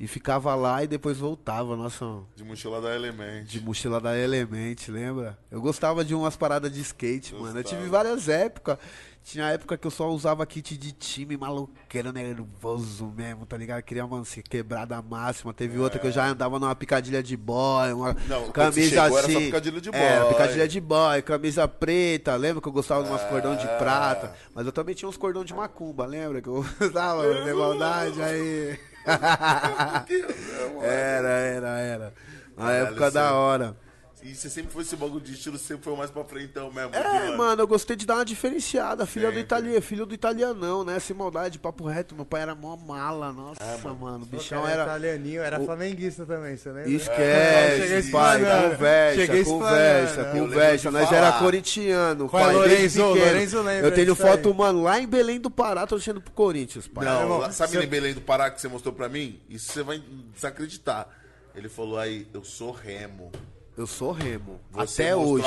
E 0.00 0.06
ficava 0.06 0.54
lá 0.54 0.82
e 0.84 0.86
depois 0.86 1.18
voltava, 1.18 1.74
nossa, 1.76 2.04
De 2.36 2.44
mochila 2.44 2.80
da 2.80 2.94
Element. 2.94 3.44
de 3.44 3.60
mochila 3.60 4.00
da 4.00 4.16
Element, 4.16 4.76
lembra? 4.88 5.36
Eu 5.50 5.60
gostava 5.60 6.04
de 6.04 6.14
umas 6.14 6.36
paradas 6.36 6.72
de 6.72 6.80
skate, 6.80 7.34
mano. 7.34 7.58
Eu 7.58 7.64
tive 7.64 7.82
Gostava. 7.82 8.04
várias 8.04 8.28
épocas. 8.28 8.78
Tinha 9.22 9.50
época 9.50 9.76
que 9.76 9.86
eu 9.86 9.90
só 9.90 10.08
usava 10.08 10.46
kit 10.46 10.74
de 10.78 10.90
time 10.90 11.36
maluqueiro, 11.36 12.10
nervoso 12.12 13.12
mesmo, 13.14 13.44
tá 13.44 13.58
ligado? 13.58 13.82
Queria, 13.82 14.06
mano, 14.06 14.24
ser 14.24 14.42
quebrada 14.42 15.02
máxima. 15.02 15.52
Teve 15.52 15.78
outra 15.78 15.98
que 15.98 16.06
eu 16.06 16.10
já 16.12 16.26
andava 16.26 16.58
numa 16.58 16.74
picadilha 16.74 17.22
de 17.22 17.36
boy, 17.36 17.92
uma 17.92 18.10
É. 18.12 18.14
Não, 18.26 18.50
camisa 18.50 18.88
chegou, 18.88 19.18
era 19.18 19.26
assim. 19.26 19.32
só 19.34 19.40
picadilha 19.40 19.80
de 19.82 19.88
É, 19.92 20.20
boy. 20.20 20.28
picadilha 20.32 20.66
de 20.68 20.80
boy, 20.80 21.20
camisa 21.22 21.68
preta. 21.68 22.36
Lembra 22.36 22.62
que 22.62 22.68
eu 22.68 22.72
gostava 22.72 23.02
de 23.04 23.10
umas 23.10 23.22
cordão 23.24 23.54
de 23.54 23.66
prata? 23.76 24.34
Mas 24.54 24.64
eu 24.64 24.72
também 24.72 24.94
tinha 24.94 25.08
uns 25.08 25.18
cordão 25.18 25.44
de 25.44 25.52
macumba, 25.52 26.06
lembra? 26.06 26.40
Que 26.40 26.48
eu 26.48 26.64
usava, 26.80 27.22
de 27.44 27.52
maldade 27.52 28.22
aí. 28.22 28.78
era, 30.82 31.28
era, 31.28 31.68
era. 31.80 32.14
Na 32.56 32.64
Caralho, 32.64 32.86
época 32.86 33.10
da 33.10 33.28
você- 33.28 33.34
hora. 33.34 33.76
E 34.22 34.34
você 34.34 34.50
sempre 34.50 34.72
foi 34.72 34.82
esse 34.82 34.96
bagulho 34.96 35.20
de 35.20 35.32
estilo, 35.32 35.56
sempre 35.56 35.84
foi 35.84 35.96
mais 35.96 36.10
pra 36.10 36.24
frentão 36.24 36.72
mesmo. 36.72 36.92
É, 36.94 37.36
mano, 37.36 37.62
eu 37.62 37.68
gostei 37.68 37.94
de 37.94 38.04
dar 38.04 38.16
uma 38.16 38.24
diferenciada. 38.24 39.06
Filho 39.06 39.30
do 39.30 39.38
italiano, 39.38 39.80
filho 39.80 40.04
do 40.04 40.12
italianão, 40.14 40.82
né? 40.84 40.98
Sem 40.98 41.14
maldade, 41.16 41.58
papo 41.58 41.84
reto. 41.86 42.14
Meu 42.16 42.24
pai 42.26 42.42
era 42.42 42.54
mó 42.54 42.76
mala, 42.76 43.32
nossa, 43.32 43.62
mano. 43.94 44.24
O 44.24 44.26
bichão 44.26 44.66
era. 44.66 44.82
italianinho, 44.82 45.40
era 45.40 45.60
o- 45.60 45.64
flamenguista 45.64 46.26
também, 46.26 46.56
você 46.56 46.68
lembra? 46.70 46.90
Esquece, 46.90 47.80
Cheguei 47.82 47.88
pai, 48.10 48.40
explanando. 48.40 48.70
conversa, 48.74 49.20
Cheguei 49.20 49.44
conversa, 49.44 50.24
conversa. 50.24 50.90
de 50.90 50.94
Nós 50.98 51.12
era 51.12 51.32
corintiano, 51.38 52.28
Qual 52.28 52.42
é, 52.42 52.46
pai, 52.46 52.54
Lorenzo? 52.54 53.04
Lorenzo 53.06 53.62
lembra 53.62 53.86
Eu 53.88 53.94
tenho 53.94 54.14
disso 54.14 54.26
aí. 54.26 54.30
foto, 54.32 54.52
mano, 54.54 54.82
lá 54.82 54.98
em 55.00 55.06
Belém 55.06 55.38
do 55.40 55.50
Pará, 55.50 55.86
torcendo 55.86 56.20
pro 56.20 56.32
Corinthians, 56.32 56.88
pai. 56.88 57.04
Não, 57.04 57.20
irmão, 57.22 57.38
lá- 57.38 57.52
sabe 57.52 57.72
você- 57.72 57.84
em 57.84 57.86
Belém 57.88 58.14
do 58.14 58.20
Pará 58.20 58.50
que 58.50 58.60
você 58.60 58.66
mostrou 58.68 58.92
pra 58.92 59.08
mim? 59.08 59.40
Isso 59.48 59.72
você 59.72 59.82
vai 59.82 60.02
desacreditar. 60.34 61.06
Ele 61.54 61.68
falou 61.68 61.98
aí, 61.98 62.26
eu 62.32 62.44
sou 62.44 62.70
remo. 62.72 63.32
Eu 63.78 63.86
sou 63.86 64.10
Remo. 64.10 64.58
Você 64.72 65.04
até 65.04 65.14
hoje. 65.14 65.46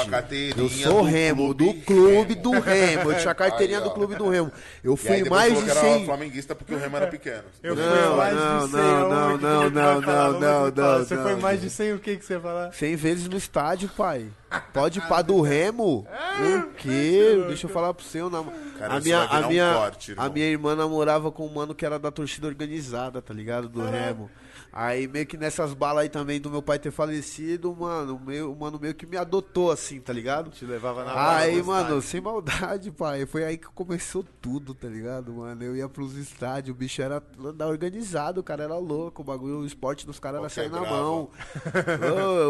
Eu 0.55 0.69
sou 0.69 1.01
do 1.01 1.01
Remo, 1.01 1.53
clube 1.53 1.73
do 1.73 1.81
clube 1.81 2.33
Remo. 2.33 2.41
do 2.41 2.51
Remo. 2.61 3.11
Eu 3.11 3.17
tinha 3.19 3.31
a 3.31 3.35
carteirinha 3.35 3.79
Aí, 3.79 3.83
do 3.83 3.91
clube 3.91 4.15
do 4.15 4.29
Remo. 4.29 4.49
Eu 4.81 4.93
aí 4.93 4.97
fui 4.97 5.29
mais 5.29 5.53
de 5.53 5.65
que 5.65 5.69
era 5.69 5.81
100. 5.81 6.05
flamenguista 6.05 6.55
porque 6.55 6.73
o 6.73 6.77
remo 6.77 6.95
era 6.95 7.07
pequeno. 7.07 7.43
Eu 7.61 7.75
Não, 7.75 7.83
fui 7.83 8.15
mais 8.15 8.33
não, 8.33 8.65
de 8.65 8.71
100 8.71 8.81
não, 8.81 9.09
não, 9.09 9.09
não, 9.09 9.37
não, 9.37 10.01
não, 10.01 10.39
não, 10.39 10.71
não, 10.71 10.99
Você 10.99 11.15
não, 11.15 11.23
foi 11.23 11.35
mais 11.35 11.59
de 11.59 11.69
100 11.69 11.93
o 11.93 11.99
que 11.99 12.15
que 12.15 12.23
você 12.23 12.39
falar? 12.39 12.71
100 12.71 12.95
vezes 12.95 13.27
no 13.27 13.35
estádio, 13.35 13.89
pai. 13.97 14.27
Pode 14.73 14.99
ir 14.99 15.07
pra 15.09 15.21
do 15.21 15.41
Remo? 15.41 16.07
O 16.07 16.73
quê? 16.77 17.43
Deixa 17.47 17.67
eu 17.67 17.69
falar 17.69 17.93
pro 17.93 18.05
seu. 18.05 18.29
Nam... 18.29 18.45
Cara, 18.79 18.93
a 18.93 18.97
isso 18.97 19.07
minha, 19.07 19.19
a 19.19 19.39
um 19.39 19.47
minha, 19.49 19.73
corte, 19.73 20.11
irmão. 20.11 20.25
a 20.25 20.29
minha 20.29 20.45
irmã 20.45 20.73
namorava 20.73 21.31
com 21.33 21.45
um 21.45 21.53
mano 21.53 21.75
que 21.75 21.85
era 21.85 21.99
da 21.99 22.09
torcida 22.11 22.47
organizada, 22.47 23.21
tá 23.21 23.33
ligado? 23.33 23.67
Do 23.67 23.81
Remo. 23.83 24.29
Aí 24.73 25.07
meio 25.07 25.25
que 25.25 25.35
nessas 25.35 25.73
balas 25.73 26.03
aí 26.03 26.09
também 26.09 26.39
do 26.39 26.49
meu 26.49 26.61
pai 26.61 26.79
ter 26.79 26.91
falecido, 26.91 27.75
mano, 27.75 28.15
o 28.15 28.19
meu, 28.19 28.53
o 28.53 28.55
mano 28.55 28.79
meio 28.79 28.95
que 28.95 29.05
me 29.05 29.17
adotou 29.17 29.69
assim, 29.69 29.99
tá 29.99 30.13
ligado? 30.13 30.49
Te 30.49 30.65
levava 30.65 31.03
na 31.03 31.13
bala 31.13 31.37
Aí, 31.37 31.61
mano, 31.61 32.01
sem 32.01 32.21
maldade, 32.21 32.89
pai. 32.91 33.25
Foi 33.25 33.43
aí 33.43 33.57
que 33.57 33.67
começou 33.67 34.25
tudo, 34.41 34.73
tá 34.73 34.87
ligado, 34.87 35.33
mano? 35.33 35.61
Eu 35.61 35.75
ia 35.75 35.89
pros 35.89 36.15
estádios, 36.15 36.73
o 36.73 36.77
bicho 36.77 37.01
era 37.01 37.21
organizado, 37.67 38.39
o 38.39 38.43
cara 38.43 38.63
era 38.63 38.77
louco, 38.77 39.21
o 39.21 39.25
bagulho, 39.25 39.59
o 39.59 39.65
esporte 39.65 40.05
dos 40.05 40.19
caras 40.19 40.39
era 40.39 40.49
sair 40.49 40.69
na 40.69 40.81
mão. 40.81 41.29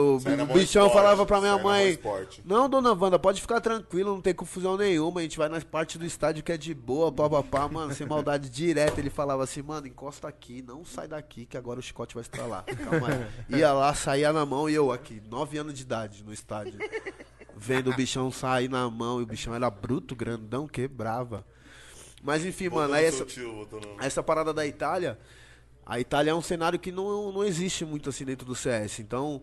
O 0.02 0.20
mão 0.46 0.56
bichão 0.56 0.86
esporte, 0.86 0.94
falava 0.94 1.26
pra 1.26 1.40
minha 1.40 1.58
mãe. 1.58 1.98
Não, 2.46 2.70
dona 2.70 2.94
Wanda, 2.94 3.18
pode 3.18 3.42
ficar 3.42 3.60
tranquilo, 3.62 4.14
não 4.14 4.22
tem 4.22 4.34
confusão 4.34 4.78
nenhuma. 4.78 5.20
A 5.20 5.24
gente 5.24 5.38
vai 5.38 5.50
na 5.50 5.60
parte 5.62 5.98
do 5.98 6.06
estádio 6.06 6.44
que 6.44 6.52
é 6.52 6.58
de 6.58 6.74
boa, 6.74 7.12
papapá, 7.12 7.68
mano, 7.68 7.94
sem 7.94 8.06
maldade 8.06 8.50
direto. 8.50 9.00
Ele 9.00 9.10
falava 9.10 9.44
assim: 9.44 9.62
Mano, 9.62 9.88
encosta 9.88 10.28
aqui, 10.28 10.62
não 10.62 10.86
sai 10.86 11.08
daqui, 11.08 11.46
que 11.46 11.58
agora 11.58 11.80
o 11.80 11.84
chicote 11.84 12.11
vai 12.14 12.22
estralar. 12.22 12.66
Calma 12.66 13.08
aí. 13.08 13.60
Ia 13.60 13.74
lá, 13.74 13.94
saía 13.94 14.32
na 14.32 14.46
mão 14.46 14.70
e 14.70 14.74
eu 14.74 14.92
aqui, 14.92 15.22
9 15.30 15.58
anos 15.58 15.74
de 15.74 15.84
idade 15.84 16.24
no 16.24 16.34
estádio. 16.34 16.80
Vendo 17.56 17.92
o 17.92 17.96
bichão 17.96 18.32
sair 18.32 18.70
na 18.70 18.90
mão 18.90 19.20
e 19.20 19.24
o 19.24 19.26
bichão 19.26 19.54
era 19.54 19.70
bruto, 19.70 20.16
grandão, 20.16 20.68
quebrava. 20.68 21.46
Mas 22.24 22.46
enfim, 22.46 22.70
mano, 22.70 22.94
aí 22.94 23.06
essa, 23.06 23.26
tio, 23.26 23.68
essa 24.00 24.22
parada 24.22 24.54
da 24.54 24.66
Itália, 24.66 25.20
a 25.86 26.00
Itália 26.00 26.32
é 26.32 26.36
um 26.36 26.42
cenário 26.42 26.80
que 26.80 26.92
não, 26.92 27.32
não 27.32 27.44
existe 27.44 27.84
muito 27.84 28.10
assim 28.10 28.26
dentro 28.26 28.46
do 28.46 28.56
CS. 28.56 29.00
Então, 29.00 29.42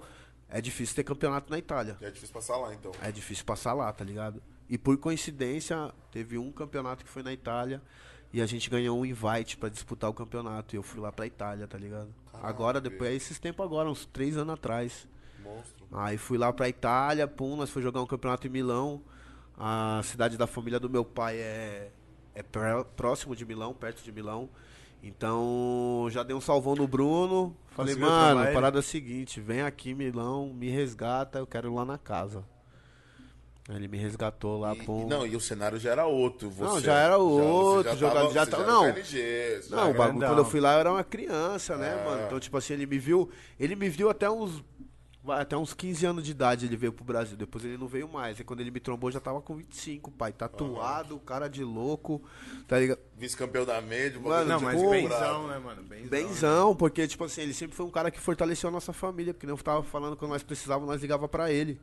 é 0.48 0.60
difícil 0.60 0.96
ter 0.96 1.04
campeonato 1.04 1.50
na 1.50 1.58
Itália. 1.58 1.96
É 2.00 2.10
difícil 2.10 2.32
passar 2.32 2.56
lá, 2.56 2.74
então. 2.74 2.92
É 3.02 3.12
difícil 3.12 3.44
passar 3.44 3.72
lá, 3.72 3.92
tá 3.92 4.04
ligado? 4.04 4.42
E 4.68 4.78
por 4.78 4.96
coincidência, 4.98 5.92
teve 6.10 6.38
um 6.38 6.52
campeonato 6.52 7.04
que 7.04 7.10
foi 7.10 7.22
na 7.22 7.32
Itália 7.32 7.82
e 8.32 8.40
a 8.42 8.46
gente 8.46 8.68
ganhou 8.70 8.98
um 8.98 9.04
invite 9.06 9.56
pra 9.56 9.68
disputar 9.68 10.08
o 10.10 10.14
campeonato. 10.14 10.74
E 10.74 10.78
eu 10.78 10.82
fui 10.82 11.00
lá 11.00 11.10
pra 11.12 11.26
Itália, 11.26 11.66
tá 11.66 11.78
ligado? 11.78 12.08
Agora, 12.42 12.80
depois, 12.80 13.10
é 13.10 13.14
esses 13.14 13.38
tempos 13.38 13.64
agora, 13.64 13.90
uns 13.90 14.04
três 14.06 14.36
anos 14.36 14.54
atrás. 14.54 15.08
Monstro. 15.42 15.86
Aí 15.92 16.16
fui 16.18 16.36
lá 16.38 16.52
pra 16.52 16.68
Itália, 16.68 17.26
pum, 17.26 17.56
nós 17.56 17.70
fomos 17.70 17.84
jogar 17.84 18.00
um 18.02 18.06
campeonato 18.06 18.46
em 18.46 18.50
Milão. 18.50 19.02
A 19.56 20.00
cidade 20.04 20.36
da 20.36 20.46
família 20.46 20.78
do 20.78 20.88
meu 20.90 21.04
pai 21.04 21.36
é, 21.38 21.90
é 22.34 22.42
pró- 22.42 22.84
próximo 22.84 23.34
de 23.34 23.44
Milão, 23.44 23.72
perto 23.74 24.02
de 24.04 24.12
Milão. 24.12 24.48
Então 25.02 26.06
já 26.10 26.22
dei 26.22 26.34
um 26.36 26.40
salvão 26.40 26.74
no 26.74 26.86
Bruno. 26.86 27.56
Falei, 27.70 27.94
Conseguiu 27.94 28.10
mano, 28.10 28.44
ele? 28.44 28.52
parada 28.52 28.78
é 28.78 28.80
a 28.80 28.82
seguinte, 28.82 29.40
vem 29.40 29.62
aqui 29.62 29.94
Milão, 29.94 30.52
me 30.52 30.68
resgata, 30.68 31.38
eu 31.38 31.46
quero 31.46 31.68
ir 31.70 31.74
lá 31.74 31.84
na 31.84 31.96
casa. 31.98 32.44
Ele 33.68 33.86
me 33.86 33.98
resgatou 33.98 34.58
lá, 34.58 34.74
E- 34.74 34.82
pum. 34.82 35.06
não, 35.06 35.26
e 35.26 35.36
o 35.36 35.40
cenário 35.40 35.78
já 35.78 35.90
era 35.90 36.06
outro. 36.06 36.48
Você, 36.48 36.64
Não, 36.64 36.80
já 36.80 36.98
era 36.98 37.18
outro, 37.18 37.90
você 37.92 37.98
jogador- 37.98 38.32
já 38.32 38.44
você 38.46 38.50
tá- 38.50 38.56
era 38.58 38.66
não. 38.66 38.82
Não, 38.86 38.94
já 38.94 39.84
o 39.88 39.94
bagulho, 39.94 40.26
quando 40.26 40.38
eu 40.38 40.44
fui 40.46 40.58
lá 40.60 40.72
eu 40.74 40.80
era 40.80 40.90
uma 40.90 41.04
criança, 41.04 41.76
né, 41.76 41.98
É. 42.00 42.04
mano? 42.04 42.22
Então, 42.26 42.40
tipo 42.40 42.56
assim, 42.56 42.72
ele 42.72 42.86
me 42.86 42.98
viu. 42.98 43.28
Ele 43.60 43.76
me 43.76 43.88
viu 43.90 44.08
até 44.08 44.30
uns. 44.30 44.64
Até 45.30 45.54
uns 45.58 45.74
15 45.74 46.06
anos 46.06 46.24
de 46.24 46.30
idade 46.30 46.64
ele 46.64 46.76
veio 46.76 46.90
pro 46.90 47.04
Brasil. 47.04 47.36
Depois 47.36 47.62
ele 47.62 47.76
não 47.76 47.86
veio 47.86 48.08
mais. 48.08 48.40
E 48.40 48.44
quando 48.44 48.60
ele 48.60 48.70
me 48.70 48.80
trombou, 48.80 49.10
eu 49.10 49.12
já 49.12 49.20
tava 49.20 49.42
com 49.42 49.54
25, 49.56 50.10
pai. 50.10 50.32
Tatuado, 50.32 51.18
cara 51.18 51.48
de 51.48 51.62
louco. 51.62 52.22
Tá 52.66 52.78
ligado? 52.78 52.98
Vice-campeão 53.14 53.66
da 53.66 53.78
média. 53.82 54.18
Mano, 54.18 54.48
Não, 54.48 54.56
Tipo, 54.58 54.70
mas 54.70 54.80
Pô, 54.80 54.90
benzão, 54.90 55.48
né, 55.48 55.58
mano? 55.58 55.82
Benzão. 55.82 56.08
Benzão, 56.08 56.74
porque, 56.76 57.06
tipo 57.06 57.24
assim, 57.24 57.42
ele 57.42 57.52
sempre 57.52 57.76
foi 57.76 57.84
um 57.84 57.90
cara 57.90 58.10
que 58.10 58.18
fortaleceu 58.18 58.68
a 58.68 58.72
nossa 58.72 58.94
família. 58.94 59.34
Porque 59.34 59.46
nem 59.46 59.54
eu 59.54 59.62
tava 59.62 59.82
falando, 59.82 60.16
quando 60.16 60.30
nós 60.30 60.42
precisávamos, 60.42 60.88
nós 60.88 61.02
ligava 61.02 61.28
pra 61.28 61.52
ele. 61.52 61.78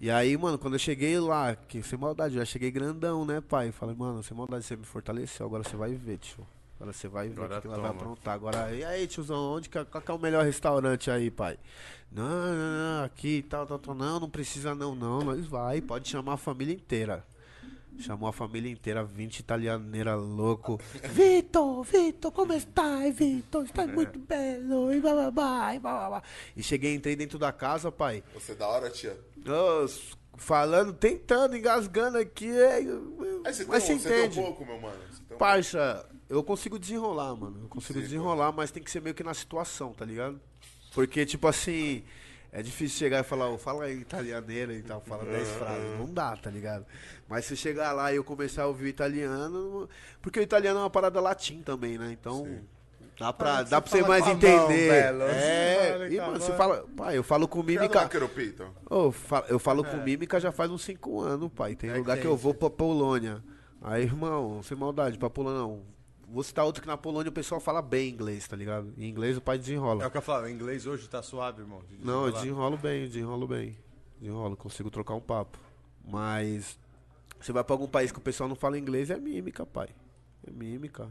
E 0.00 0.10
aí, 0.10 0.34
mano, 0.36 0.58
quando 0.58 0.74
eu 0.74 0.78
cheguei 0.78 1.18
lá, 1.20 1.54
que 1.54 1.82
sem 1.82 1.98
maldade, 1.98 2.34
eu 2.34 2.40
já 2.40 2.44
cheguei 2.46 2.70
grandão, 2.70 3.24
né, 3.26 3.40
pai? 3.40 3.70
Falei, 3.70 3.94
mano, 3.94 4.22
sem 4.22 4.34
maldade, 4.36 4.64
você 4.64 4.74
me 4.74 4.84
fortaleceu, 4.84 5.44
agora 5.44 5.62
você 5.62 5.76
vai 5.76 5.92
ver, 5.94 6.16
tio. 6.18 6.46
Agora 6.78 6.94
você 6.94 7.06
vai 7.08 7.28
ver 7.28 7.38
o 7.40 7.44
Agora 7.44 7.60
que, 7.60 7.68
que 7.68 7.74
ela 7.74 7.82
vai 7.82 7.90
aprontar. 7.90 8.34
Agora, 8.34 8.74
e 8.74 8.82
aí, 8.82 9.06
tiozão, 9.06 9.52
onde 9.52 9.68
que, 9.68 9.76
é- 9.76 9.84
qual 9.84 10.00
que 10.00 10.10
é 10.10 10.14
o 10.14 10.18
melhor 10.18 10.42
restaurante 10.42 11.10
aí, 11.10 11.30
pai? 11.30 11.58
Não, 12.10 12.24
não, 12.26 12.98
não, 12.98 13.04
aqui, 13.04 13.42
tal, 13.42 13.66
tal, 13.66 13.78
tal. 13.78 13.94
Não, 13.94 14.18
não 14.18 14.30
precisa 14.30 14.74
não, 14.74 14.94
não, 14.94 15.20
nós 15.22 15.44
vai, 15.46 15.82
pode 15.82 16.08
chamar 16.08 16.32
a 16.32 16.38
família 16.38 16.72
inteira. 16.74 17.22
Chamou 18.00 18.28
a 18.28 18.32
família 18.32 18.70
inteira, 18.70 19.04
20 19.04 19.38
italianeira 19.40 20.14
louco. 20.14 20.80
Vitor, 21.12 21.82
Vitor, 21.84 22.32
como 22.32 22.52
está, 22.52 22.98
Vitor? 23.12 23.64
Está 23.64 23.86
muito 23.86 24.18
belo, 24.18 24.92
e 24.92 25.00
bababá, 25.00 25.74
e 25.74 25.78
bababá. 25.78 26.22
E 26.56 26.62
cheguei, 26.62 26.94
entrei 26.94 27.14
dentro 27.14 27.38
da 27.38 27.52
casa, 27.52 27.92
pai. 27.92 28.22
Você 28.34 28.52
é 28.52 28.54
da 28.54 28.68
hora, 28.68 28.88
tia? 28.90 29.18
Falando, 30.36 30.92
tentando, 30.94 31.54
engasgando 31.56 32.16
aqui, 32.16 32.48
é, 32.50 32.76
Aí 32.76 32.84
você, 33.52 33.64
mas 33.66 33.84
tem, 33.86 33.98
você 33.98 33.98
você 33.98 34.08
tem 34.08 34.22
um 34.22 34.24
entende. 34.24 34.40
pouco, 34.40 34.64
meu 34.64 34.80
mano. 34.80 34.98
Você 35.10 35.34
um- 35.34 35.36
Parça, 35.36 36.08
eu 36.30 36.42
consigo 36.42 36.78
desenrolar, 36.78 37.36
mano. 37.36 37.60
Eu 37.64 37.68
consigo 37.68 37.98
Sim, 37.98 38.04
desenrolar, 38.06 38.50
mas 38.50 38.70
tem 38.70 38.82
que 38.82 38.90
ser 38.90 39.02
meio 39.02 39.14
que 39.14 39.22
na 39.22 39.34
situação, 39.34 39.92
tá 39.92 40.04
ligado? 40.04 40.40
Porque, 40.94 41.26
tipo 41.26 41.46
assim, 41.46 42.02
é 42.52 42.62
difícil 42.62 42.98
chegar 42.98 43.20
e 43.20 43.22
falar, 43.22 43.48
ô, 43.48 43.56
fala 43.58 43.84
aí 43.84 43.98
italianeira 44.00 44.72
e 44.72 44.82
tal, 44.82 45.00
fala 45.00 45.24
10 45.24 45.48
frases. 45.50 45.98
Não 45.98 46.06
dá, 46.12 46.36
tá 46.36 46.50
ligado? 46.50 46.84
Mas 47.28 47.44
se 47.44 47.56
chegar 47.56 47.92
lá 47.92 48.12
e 48.12 48.16
eu 48.16 48.24
começar 48.24 48.62
a 48.62 48.66
ouvir 48.66 48.84
o 48.84 48.88
italiano. 48.88 49.88
Porque 50.20 50.40
o 50.40 50.42
italiano 50.42 50.80
é 50.80 50.82
uma 50.82 50.90
parada 50.90 51.20
latim 51.20 51.62
também, 51.62 51.96
né? 51.98 52.10
Então. 52.12 52.46
Dá 53.18 53.32
pra, 53.34 53.62
dá 53.62 53.80
você 53.80 53.80
pra 53.82 53.90
você 53.90 54.02
mais 54.02 54.26
entender. 54.26 54.56
mão, 54.56 54.68
velho. 54.68 55.22
É, 55.24 55.90
fala 55.92 56.08
e, 56.08 56.16
mano, 56.16 56.40
você 56.40 56.52
fala. 56.54 56.86
Pai, 56.96 57.18
eu 57.18 57.22
falo 57.22 57.46
com 57.46 57.62
Criado 57.62 57.82
mímica. 57.82 58.00
na 58.02 58.08
Queropita. 58.08 58.66
Ô, 58.88 59.12
fa- 59.12 59.44
eu 59.48 59.58
falo 59.58 59.84
com 59.84 59.96
mímica 59.98 60.40
já 60.40 60.50
faz 60.50 60.70
uns 60.70 60.82
5 60.82 61.20
anos, 61.20 61.50
pai. 61.54 61.76
Tem 61.76 61.90
É 61.90 61.96
lugar 61.98 62.16
que 62.16 62.22
que 62.22 62.26
eu 62.26 62.34
vou 62.36 62.54
pra 62.54 62.70
Polônia. 62.70 63.44
Aí, 63.82 64.04
irmão, 64.04 64.62
sem 64.62 64.74
maldade, 64.76 65.18
pra 65.18 65.28
Polônia 65.28 65.60
não. 65.60 65.82
Vou 66.32 66.42
citar 66.44 66.64
outro 66.64 66.80
que 66.80 66.86
na 66.86 66.96
Polônia 66.96 67.28
o 67.28 67.32
pessoal 67.32 67.60
fala 67.60 67.82
bem 67.82 68.08
inglês, 68.08 68.46
tá 68.46 68.54
ligado? 68.56 68.92
Em 68.96 69.08
inglês 69.08 69.36
o 69.36 69.40
pai 69.40 69.56
É 69.56 69.58
desenrola. 69.58 70.06
o 70.06 70.10
que 70.10 70.16
eu 70.16 70.22
falo, 70.22 70.44
o 70.46 70.48
inglês 70.48 70.86
hoje 70.86 71.08
tá 71.08 71.22
suave, 71.22 71.62
irmão. 71.62 71.82
de 71.90 72.04
Não, 72.04 72.26
eu 72.26 72.32
desenrolo 72.32 72.76
bem, 72.76 73.06
desenrolo 73.06 73.48
bem. 73.48 73.76
Desenrolo, 74.20 74.56
consigo 74.56 74.90
trocar 74.90 75.14
um 75.14 75.20
papo. 75.20 75.58
Mas 76.04 76.78
você 77.40 77.52
vai 77.52 77.64
pra 77.64 77.74
algum 77.74 77.88
país 77.88 78.12
que 78.12 78.18
o 78.18 78.22
pessoal 78.22 78.48
não 78.48 78.54
fala 78.56 78.78
inglês, 78.78 79.10
é 79.10 79.18
mímica, 79.18 79.66
pai. 79.66 79.88
É 80.46 80.50
mímica. 80.50 81.08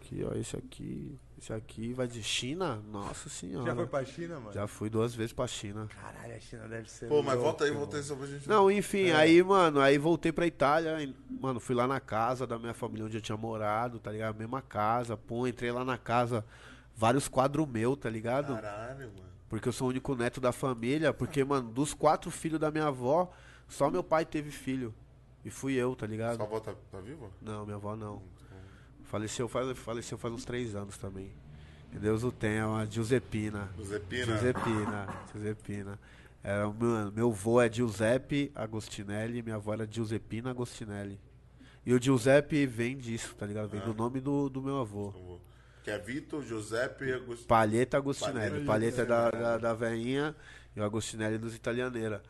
Aqui, 0.00 0.24
ó, 0.24 0.34
esse 0.34 0.56
aqui, 0.56 1.18
esse 1.42 1.52
aqui 1.52 1.92
vai 1.92 2.06
de 2.06 2.22
China? 2.22 2.80
Nossa 2.88 3.28
senhora. 3.28 3.66
Já 3.66 3.74
foi 3.74 3.86
pra 3.88 4.04
China, 4.04 4.38
mano? 4.38 4.52
Já 4.52 4.66
fui 4.68 4.88
duas 4.88 5.12
vezes 5.12 5.32
pra 5.32 5.44
China. 5.48 5.88
Caralho, 5.88 6.36
a 6.36 6.38
China 6.38 6.68
deve 6.68 6.88
ser. 6.88 7.08
Pô, 7.08 7.16
mas 7.20 7.34
louco, 7.34 7.42
volta 7.42 7.64
aí, 7.64 7.70
volta 7.72 7.96
aí 7.96 8.02
só 8.04 8.14
pra 8.14 8.26
gente. 8.28 8.48
Não, 8.48 8.70
enfim, 8.70 9.08
É. 9.08 9.16
aí, 9.16 9.42
mano, 9.42 9.80
aí 9.80 9.98
voltei 9.98 10.30
pra 10.30 10.46
Itália, 10.46 11.02
e, 11.02 11.12
mano, 11.28 11.58
fui 11.58 11.74
lá 11.74 11.84
na 11.88 11.98
casa 11.98 12.46
da 12.46 12.58
minha 12.60 12.72
família 12.74 13.06
onde 13.06 13.16
eu 13.16 13.20
tinha 13.20 13.36
morado, 13.36 13.98
tá 13.98 14.12
ligado? 14.12 14.36
Mesma 14.38 14.62
casa, 14.62 15.16
pô, 15.16 15.44
entrei 15.48 15.72
lá 15.72 15.84
na 15.84 15.98
casa, 15.98 16.44
vários 16.94 17.26
quadros 17.26 17.66
meus, 17.66 17.98
tá 17.98 18.08
ligado? 18.08 18.54
Caralho, 18.54 19.08
mano. 19.08 19.32
Porque 19.48 19.68
eu 19.68 19.72
sou 19.72 19.88
o 19.88 19.90
único 19.90 20.14
neto 20.14 20.40
da 20.40 20.52
família, 20.52 21.12
porque, 21.12 21.42
mano, 21.42 21.68
dos 21.68 21.92
quatro 21.92 22.30
filhos 22.30 22.60
da 22.60 22.70
minha 22.70 22.86
avó, 22.86 23.32
só 23.68 23.90
meu 23.90 24.04
pai 24.04 24.24
teve 24.24 24.52
filho. 24.52 24.94
E 25.44 25.50
fui 25.50 25.74
eu, 25.74 25.96
tá 25.96 26.06
ligado? 26.06 26.36
Sua 26.36 26.44
avó 26.44 26.60
tá, 26.60 26.72
tá 26.90 27.00
viva? 27.00 27.28
Não, 27.40 27.64
minha 27.64 27.76
avó 27.76 27.96
não. 27.96 28.22
Faleceu 29.12 29.46
faz, 29.46 29.78
faleceu 29.78 30.16
faz 30.16 30.32
uns 30.32 30.42
três 30.42 30.74
anos 30.74 30.96
também. 30.96 31.30
Que 31.90 31.98
Deus 31.98 32.24
o 32.24 32.32
tenha, 32.32 32.66
uma 32.66 32.86
Giuseppina. 32.86 33.68
Giuseppina. 33.76 34.24
Giuseppina, 34.24 35.06
Giuseppina. 35.34 35.98
Era, 36.42 36.66
mano, 36.66 37.12
meu 37.14 37.28
avô 37.28 37.60
é 37.60 37.70
Giuseppe 37.70 38.50
Agostinelli, 38.54 39.42
minha 39.42 39.56
avó 39.56 39.74
era 39.74 39.86
Giuseppina 39.86 40.48
Agostinelli. 40.48 41.20
E 41.84 41.92
o 41.92 42.00
Giuseppe 42.02 42.64
vem 42.64 42.96
disso, 42.96 43.34
tá 43.34 43.44
ligado? 43.44 43.68
Vem 43.68 43.82
Ah. 43.82 43.84
do 43.84 43.92
nome 43.92 44.18
do, 44.18 44.48
do 44.48 44.62
meu 44.62 44.80
avô. 44.80 45.12
Que 45.84 45.90
é 45.90 45.98
Vitor, 45.98 46.42
Giuseppe 46.42 47.04
e 47.04 47.12
Agostinho. 47.12 47.48
Palheta 47.48 47.98
Agostinelli. 47.98 48.64
Palheta 48.64 48.64
Palheta 48.64 49.02
é 49.02 49.04
da, 49.04 49.30
da, 49.30 49.58
da 49.58 49.74
veinha 49.74 50.34
e 50.74 50.80
o 50.80 50.84
Agostinelli 50.84 51.36
dos 51.36 51.54
italianeira. 51.54 52.22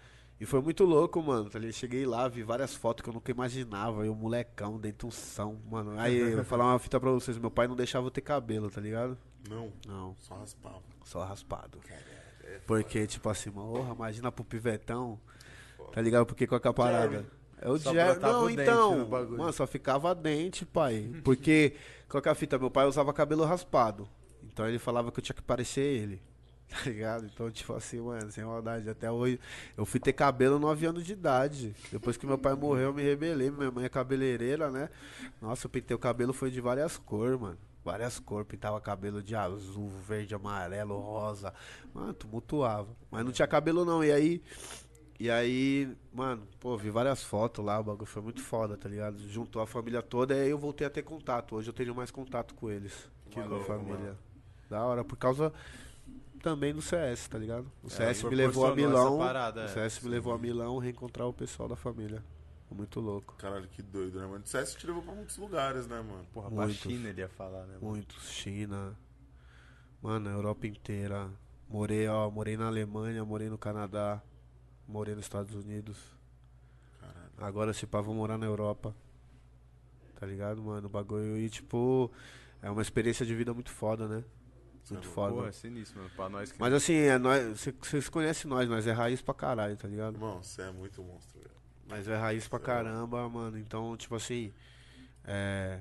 E 0.42 0.44
foi 0.44 0.60
muito 0.60 0.84
louco, 0.84 1.22
mano. 1.22 1.48
Tá 1.48 1.56
ligado? 1.56 1.76
Cheguei 1.76 2.04
lá, 2.04 2.26
vi 2.26 2.42
várias 2.42 2.74
fotos 2.74 3.04
que 3.04 3.08
eu 3.08 3.14
nunca 3.14 3.30
imaginava. 3.30 4.04
Eu, 4.04 4.12
molecão, 4.12 4.76
dentro 4.76 4.98
de 4.98 5.06
um 5.06 5.10
são, 5.12 5.56
mano. 5.70 5.96
Aí 5.96 6.18
eu 6.18 6.34
vou 6.34 6.44
falar 6.44 6.64
uma 6.64 6.80
fita 6.80 6.98
pra 6.98 7.12
vocês: 7.12 7.38
meu 7.38 7.48
pai 7.48 7.68
não 7.68 7.76
deixava 7.76 8.08
eu 8.08 8.10
ter 8.10 8.22
cabelo, 8.22 8.68
tá 8.68 8.80
ligado? 8.80 9.16
Não, 9.48 9.72
Não, 9.86 10.16
só 10.18 10.34
raspava. 10.34 10.82
só 11.04 11.22
raspado. 11.22 11.78
Porque, 12.66 13.06
tipo 13.06 13.28
assim, 13.28 13.52
porra, 13.52 13.94
imagina 13.94 14.32
pro 14.32 14.42
pivetão, 14.44 15.16
tá 15.92 16.00
ligado? 16.00 16.26
Porque 16.26 16.44
com 16.44 16.56
a 16.56 16.72
parada. 16.74 17.24
É 17.60 17.70
o 17.70 17.78
Jerry. 17.78 18.18
Não, 18.20 18.44
o 18.46 18.50
então. 18.50 19.08
Mano, 19.08 19.52
só 19.52 19.64
ficava 19.64 20.12
dente, 20.12 20.66
pai. 20.66 21.08
Porque, 21.22 21.76
qual 22.08 22.20
que 22.20 22.28
é 22.28 22.32
a 22.32 22.34
fita? 22.34 22.58
Meu 22.58 22.68
pai 22.68 22.84
usava 22.88 23.12
cabelo 23.12 23.44
raspado. 23.44 24.08
Então 24.42 24.66
ele 24.66 24.80
falava 24.80 25.12
que 25.12 25.20
eu 25.20 25.22
tinha 25.22 25.36
que 25.36 25.42
parecer 25.42 25.82
ele. 25.82 26.20
Tá 26.84 26.88
ligado? 26.90 27.26
Então, 27.26 27.50
tipo 27.50 27.72
assim, 27.74 28.00
mano, 28.00 28.30
sem 28.30 28.44
maldade. 28.44 28.88
Até 28.88 29.10
hoje. 29.10 29.38
Eu 29.76 29.84
fui 29.84 30.00
ter 30.00 30.12
cabelo 30.12 30.58
9 30.58 30.86
anos 30.86 31.04
de 31.04 31.12
idade. 31.12 31.74
Depois 31.90 32.16
que 32.16 32.26
meu 32.26 32.38
pai 32.38 32.54
morreu, 32.54 32.86
eu 32.86 32.94
me 32.94 33.02
rebelei. 33.02 33.50
Minha 33.50 33.70
mãe 33.70 33.84
é 33.84 33.88
cabeleireira, 33.88 34.70
né? 34.70 34.88
Nossa, 35.40 35.66
eu 35.66 35.70
pintei 35.70 35.94
o 35.94 35.98
cabelo, 35.98 36.32
foi 36.32 36.50
de 36.50 36.60
várias 36.60 36.96
cores, 36.96 37.38
mano. 37.38 37.58
Várias 37.84 38.18
cores. 38.18 38.46
Pintava 38.46 38.80
cabelo 38.80 39.22
de 39.22 39.36
azul, 39.36 39.88
verde, 39.88 40.34
amarelo, 40.34 40.98
rosa. 40.98 41.52
Mano, 41.92 42.14
tumultuava. 42.14 42.88
Mas 43.10 43.24
não 43.24 43.32
tinha 43.32 43.46
cabelo, 43.46 43.84
não. 43.84 44.02
E 44.02 44.10
aí. 44.10 44.42
E 45.20 45.30
aí, 45.30 45.88
mano, 46.12 46.42
pô, 46.58 46.76
vi 46.76 46.90
várias 46.90 47.22
fotos 47.22 47.64
lá, 47.64 47.78
o 47.78 47.84
bagulho 47.84 48.06
foi 48.06 48.20
muito 48.20 48.42
foda, 48.42 48.76
tá 48.76 48.88
ligado? 48.88 49.20
Juntou 49.28 49.62
a 49.62 49.66
família 49.68 50.02
toda 50.02 50.34
e 50.34 50.40
aí 50.40 50.50
eu 50.50 50.58
voltei 50.58 50.84
a 50.84 50.90
ter 50.90 51.02
contato. 51.02 51.54
Hoje 51.54 51.68
eu 51.68 51.72
tenho 51.72 51.94
mais 51.94 52.10
contato 52.10 52.54
com 52.54 52.68
eles 52.68 52.92
que 53.30 53.38
Maluco, 53.38 53.64
família. 53.64 53.94
mano. 53.98 54.18
Da 54.68 54.84
hora, 54.84 55.04
por 55.04 55.16
causa 55.16 55.52
também 56.42 56.74
do 56.74 56.82
CS, 56.82 57.28
tá 57.28 57.38
ligado? 57.38 57.70
O 57.82 57.86
É, 57.86 57.90
CS 57.90 58.22
me 58.24 58.34
levou 58.34 58.66
a 58.66 58.74
Milão. 58.74 59.18
parada, 59.18 59.62
o 59.62 59.64
é. 59.64 59.68
CS 59.68 60.00
me 60.02 60.10
levou 60.10 60.32
a 60.34 60.38
Milão 60.38 60.78
reencontrar 60.78 61.26
o 61.28 61.32
pessoal 61.32 61.68
da 61.68 61.76
família. 61.76 62.22
Muito 62.70 63.00
louco. 63.00 63.34
Caralho, 63.36 63.68
que 63.68 63.82
doido, 63.82 64.18
né, 64.18 64.26
mano? 64.26 64.42
O 64.44 64.48
CS 64.48 64.74
te 64.74 64.86
levou 64.86 65.02
pra 65.02 65.14
muitos 65.14 65.36
lugares, 65.36 65.86
né, 65.86 66.00
mano? 66.00 66.24
Porra, 66.32 66.50
pra 66.50 66.64
Muitos. 66.64 66.80
China 66.80 67.08
ele 67.10 67.20
ia 67.20 67.28
falar, 67.28 67.66
né? 67.66 67.74
mano? 67.74 67.86
Muitos. 67.86 68.30
China. 68.30 68.96
Mano, 70.02 70.28
a 70.28 70.32
Europa 70.32 70.66
inteira. 70.66 71.30
Morei, 71.68 72.08
ó, 72.08 72.30
morei 72.30 72.56
na 72.56 72.66
Alemanha, 72.66 73.24
morei 73.24 73.48
no 73.50 73.56
Canadá, 73.58 74.22
morei 74.88 75.14
nos 75.14 75.24
Estados 75.26 75.54
Unidos. 75.54 75.98
Caralho. 77.00 77.30
Agora, 77.38 77.72
se 77.74 77.86
pá, 77.86 78.00
vou 78.00 78.14
morar 78.14 78.38
na 78.38 78.46
Europa. 78.46 78.94
Tá 80.18 80.26
ligado, 80.26 80.62
mano? 80.62 80.86
O 80.86 80.90
bagulho. 80.90 81.36
E, 81.38 81.50
tipo, 81.50 82.10
é 82.62 82.70
uma 82.70 82.80
experiência 82.82 83.24
de 83.26 83.34
vida 83.34 83.52
muito 83.52 83.70
foda, 83.70 84.08
né? 84.08 84.24
Muito 84.90 85.08
foda. 85.08 85.34
Porra, 85.34 85.48
é 85.48 85.52
sinistro, 85.52 85.98
mano. 85.98 86.10
Pra 86.16 86.28
nós 86.28 86.52
que. 86.52 86.60
Mas 86.60 86.72
assim, 86.74 86.94
é, 86.94 87.18
nós, 87.18 87.60
cê- 87.60 87.74
vocês 87.80 88.08
conhecem 88.08 88.50
nós, 88.50 88.68
nós 88.68 88.86
é 88.86 88.92
raiz 88.92 89.22
pra 89.22 89.32
caralho, 89.34 89.76
tá 89.76 89.86
ligado? 89.88 90.14
Irmão, 90.16 90.42
você 90.42 90.62
é 90.62 90.70
muito 90.72 91.02
monstro, 91.02 91.38
velho. 91.40 91.52
Mas 91.88 92.08
é 92.08 92.16
raiz 92.16 92.48
pra 92.48 92.58
caramba, 92.58 93.28
mano. 93.28 93.58
Então, 93.58 93.96
tipo 93.96 94.14
assim, 94.14 94.52
é, 95.24 95.80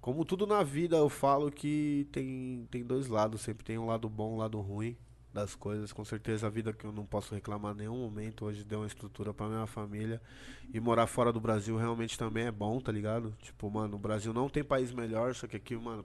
como 0.00 0.24
tudo 0.24 0.46
na 0.46 0.62
vida, 0.62 0.96
eu 0.96 1.08
falo 1.08 1.50
que 1.50 2.06
tem, 2.12 2.66
tem 2.70 2.84
dois 2.84 3.08
lados. 3.08 3.40
Sempre 3.40 3.64
tem 3.64 3.78
um 3.78 3.86
lado 3.86 4.08
bom 4.08 4.32
e 4.32 4.34
um 4.34 4.36
lado 4.38 4.60
ruim 4.60 4.96
das 5.32 5.54
coisas. 5.54 5.92
Com 5.92 6.04
certeza 6.04 6.46
a 6.46 6.50
vida 6.50 6.72
que 6.72 6.84
eu 6.84 6.92
não 6.92 7.06
posso 7.06 7.34
reclamar 7.34 7.72
em 7.74 7.78
nenhum 7.78 7.96
momento. 7.98 8.44
Hoje 8.44 8.62
deu 8.64 8.80
uma 8.80 8.86
estrutura 8.86 9.32
pra 9.32 9.48
minha 9.48 9.66
família. 9.66 10.20
E 10.72 10.80
morar 10.80 11.06
fora 11.06 11.32
do 11.32 11.40
Brasil 11.40 11.76
realmente 11.76 12.18
também 12.18 12.44
é 12.46 12.52
bom, 12.52 12.80
tá 12.80 12.90
ligado? 12.92 13.34
Tipo, 13.42 13.70
mano, 13.70 13.96
o 13.96 13.98
Brasil 13.98 14.32
não 14.32 14.48
tem 14.48 14.62
país 14.64 14.92
melhor, 14.92 15.34
só 15.34 15.46
que 15.46 15.56
aqui, 15.56 15.76
mano, 15.76 16.04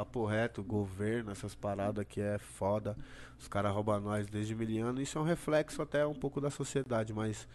papo 0.00 0.24
reto, 0.24 0.62
governo, 0.62 1.30
essas 1.30 1.54
paradas 1.54 2.00
aqui 2.00 2.20
é 2.20 2.38
foda. 2.38 2.96
Os 3.38 3.46
caras 3.48 3.72
roubam 3.72 4.00
nós 4.00 4.26
desde 4.28 4.54
mil 4.54 4.86
anos. 4.86 5.02
Isso 5.02 5.18
é 5.18 5.20
um 5.20 5.24
reflexo 5.24 5.82
até 5.82 6.06
um 6.06 6.14
pouco 6.14 6.40
da 6.40 6.48
sociedade, 6.50 7.12
mas 7.12 7.46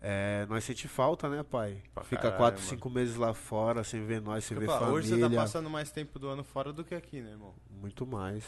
é, 0.00 0.46
nós 0.48 0.62
sente 0.62 0.86
falta, 0.86 1.28
né, 1.28 1.42
pai? 1.42 1.82
Pra 1.92 2.04
Fica 2.04 2.22
caralho, 2.22 2.38
quatro, 2.38 2.60
mano. 2.60 2.70
cinco 2.70 2.88
meses 2.90 3.16
lá 3.16 3.34
fora, 3.34 3.82
sem 3.82 4.04
ver 4.06 4.20
nós, 4.20 4.44
sem 4.44 4.56
ver 4.56 4.66
família. 4.66 4.88
hoje 4.94 5.08
você 5.08 5.20
tá 5.20 5.30
passando 5.30 5.68
mais 5.68 5.90
tempo 5.90 6.18
do 6.18 6.28
ano 6.28 6.44
fora 6.44 6.72
do 6.72 6.84
que 6.84 6.94
aqui, 6.94 7.20
né, 7.20 7.30
irmão? 7.30 7.54
Muito 7.68 8.06
mais. 8.06 8.44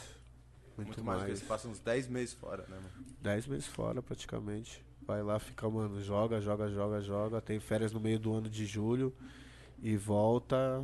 Muito, 0.77 0.87
Muito, 0.87 1.03
mais. 1.03 1.19
mais. 1.19 1.31
porque 1.31 1.41
você 1.41 1.45
passa 1.45 1.67
uns 1.67 1.79
10 1.79 2.07
meses 2.07 2.33
fora, 2.33 2.63
né, 2.69 2.77
mano? 2.77 3.05
Dez 3.21 3.45
meses 3.45 3.67
fora, 3.67 4.01
praticamente. 4.01 4.83
Vai 5.05 5.21
lá, 5.21 5.37
fica, 5.37 5.69
mano, 5.69 6.01
joga, 6.01 6.39
joga, 6.39 6.69
joga, 6.69 7.01
joga. 7.01 7.41
Tem 7.41 7.59
férias 7.59 7.91
no 7.91 7.99
meio 7.99 8.17
do 8.17 8.33
ano 8.33 8.49
de 8.49 8.65
julho 8.65 9.13
e 9.81 9.97
volta. 9.97 10.83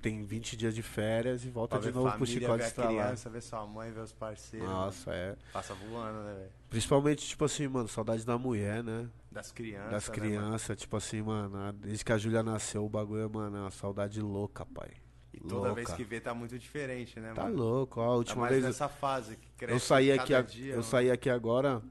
Tem 0.00 0.24
20 0.24 0.56
dias 0.56 0.74
de 0.74 0.82
férias 0.82 1.44
e 1.44 1.50
volta 1.50 1.78
Pra 1.78 1.86
de 1.88 1.94
novo 1.94 2.08
pro 2.08 2.20
família, 2.20 2.40
chicote 2.40 2.58
ver 2.58 2.64
a 2.64 2.66
estralar. 2.68 3.04
criança, 3.04 3.28
ver 3.30 3.42
sua 3.42 3.66
mãe, 3.66 3.90
ver 3.92 4.00
os 4.00 4.12
parceiros. 4.12 4.66
Nossa, 4.68 5.12
é. 5.12 5.36
Passa 5.52 5.74
voando, 5.74 6.20
né, 6.24 6.34
velho? 6.36 6.50
Principalmente, 6.70 7.26
tipo 7.28 7.44
assim, 7.44 7.68
mano, 7.68 7.86
saudade 7.86 8.24
da 8.24 8.38
mulher, 8.38 8.82
né? 8.82 9.08
Das 9.30 9.52
crianças. 9.52 9.90
das 9.90 10.08
né, 10.08 10.14
crianças, 10.14 10.78
tipo 10.78 10.96
assim, 10.96 11.20
mano, 11.20 11.72
desde 11.74 12.02
que 12.04 12.12
a 12.12 12.16
Júlia 12.18 12.42
nasceu, 12.42 12.84
o 12.84 12.88
bagulho 12.88 13.22
é, 13.24 13.28
mano, 13.28 13.56
é 13.58 13.60
uma 13.60 13.70
saudade 13.70 14.20
louca, 14.22 14.64
pai. 14.64 14.90
E 15.34 15.38
toda 15.40 15.54
Louca. 15.68 15.74
vez 15.74 15.92
que 15.92 16.02
vê 16.02 16.18
tá 16.18 16.32
muito 16.34 16.58
diferente, 16.58 17.20
né, 17.20 17.32
Tá 17.34 17.44
mano? 17.44 17.56
louco, 17.56 18.00
ó, 18.00 18.04
a 18.04 18.06
Tá 18.08 18.14
última 18.14 18.40
mais 18.40 18.52
vez 18.52 18.64
nessa 18.64 18.88
fase 18.88 19.36
que 19.36 19.48
cresce 19.56 19.74
eu 19.74 19.80
saí 19.80 20.08
cada 20.10 20.22
aqui, 20.22 20.34
a- 20.34 20.42
dia, 20.42 20.66
eu 20.72 20.76
mano. 20.78 20.82
saí 20.82 21.10
aqui 21.10 21.28
agora, 21.30 21.82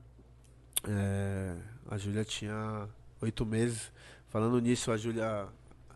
é, 0.88 1.56
a 1.88 1.98
Júlia 1.98 2.26
tinha 2.26 2.90
oito 3.22 3.46
meses. 3.46 3.92
Falando 4.28 4.60
nisso, 4.60 4.92
a 4.92 4.98
Júlia, 4.98 5.48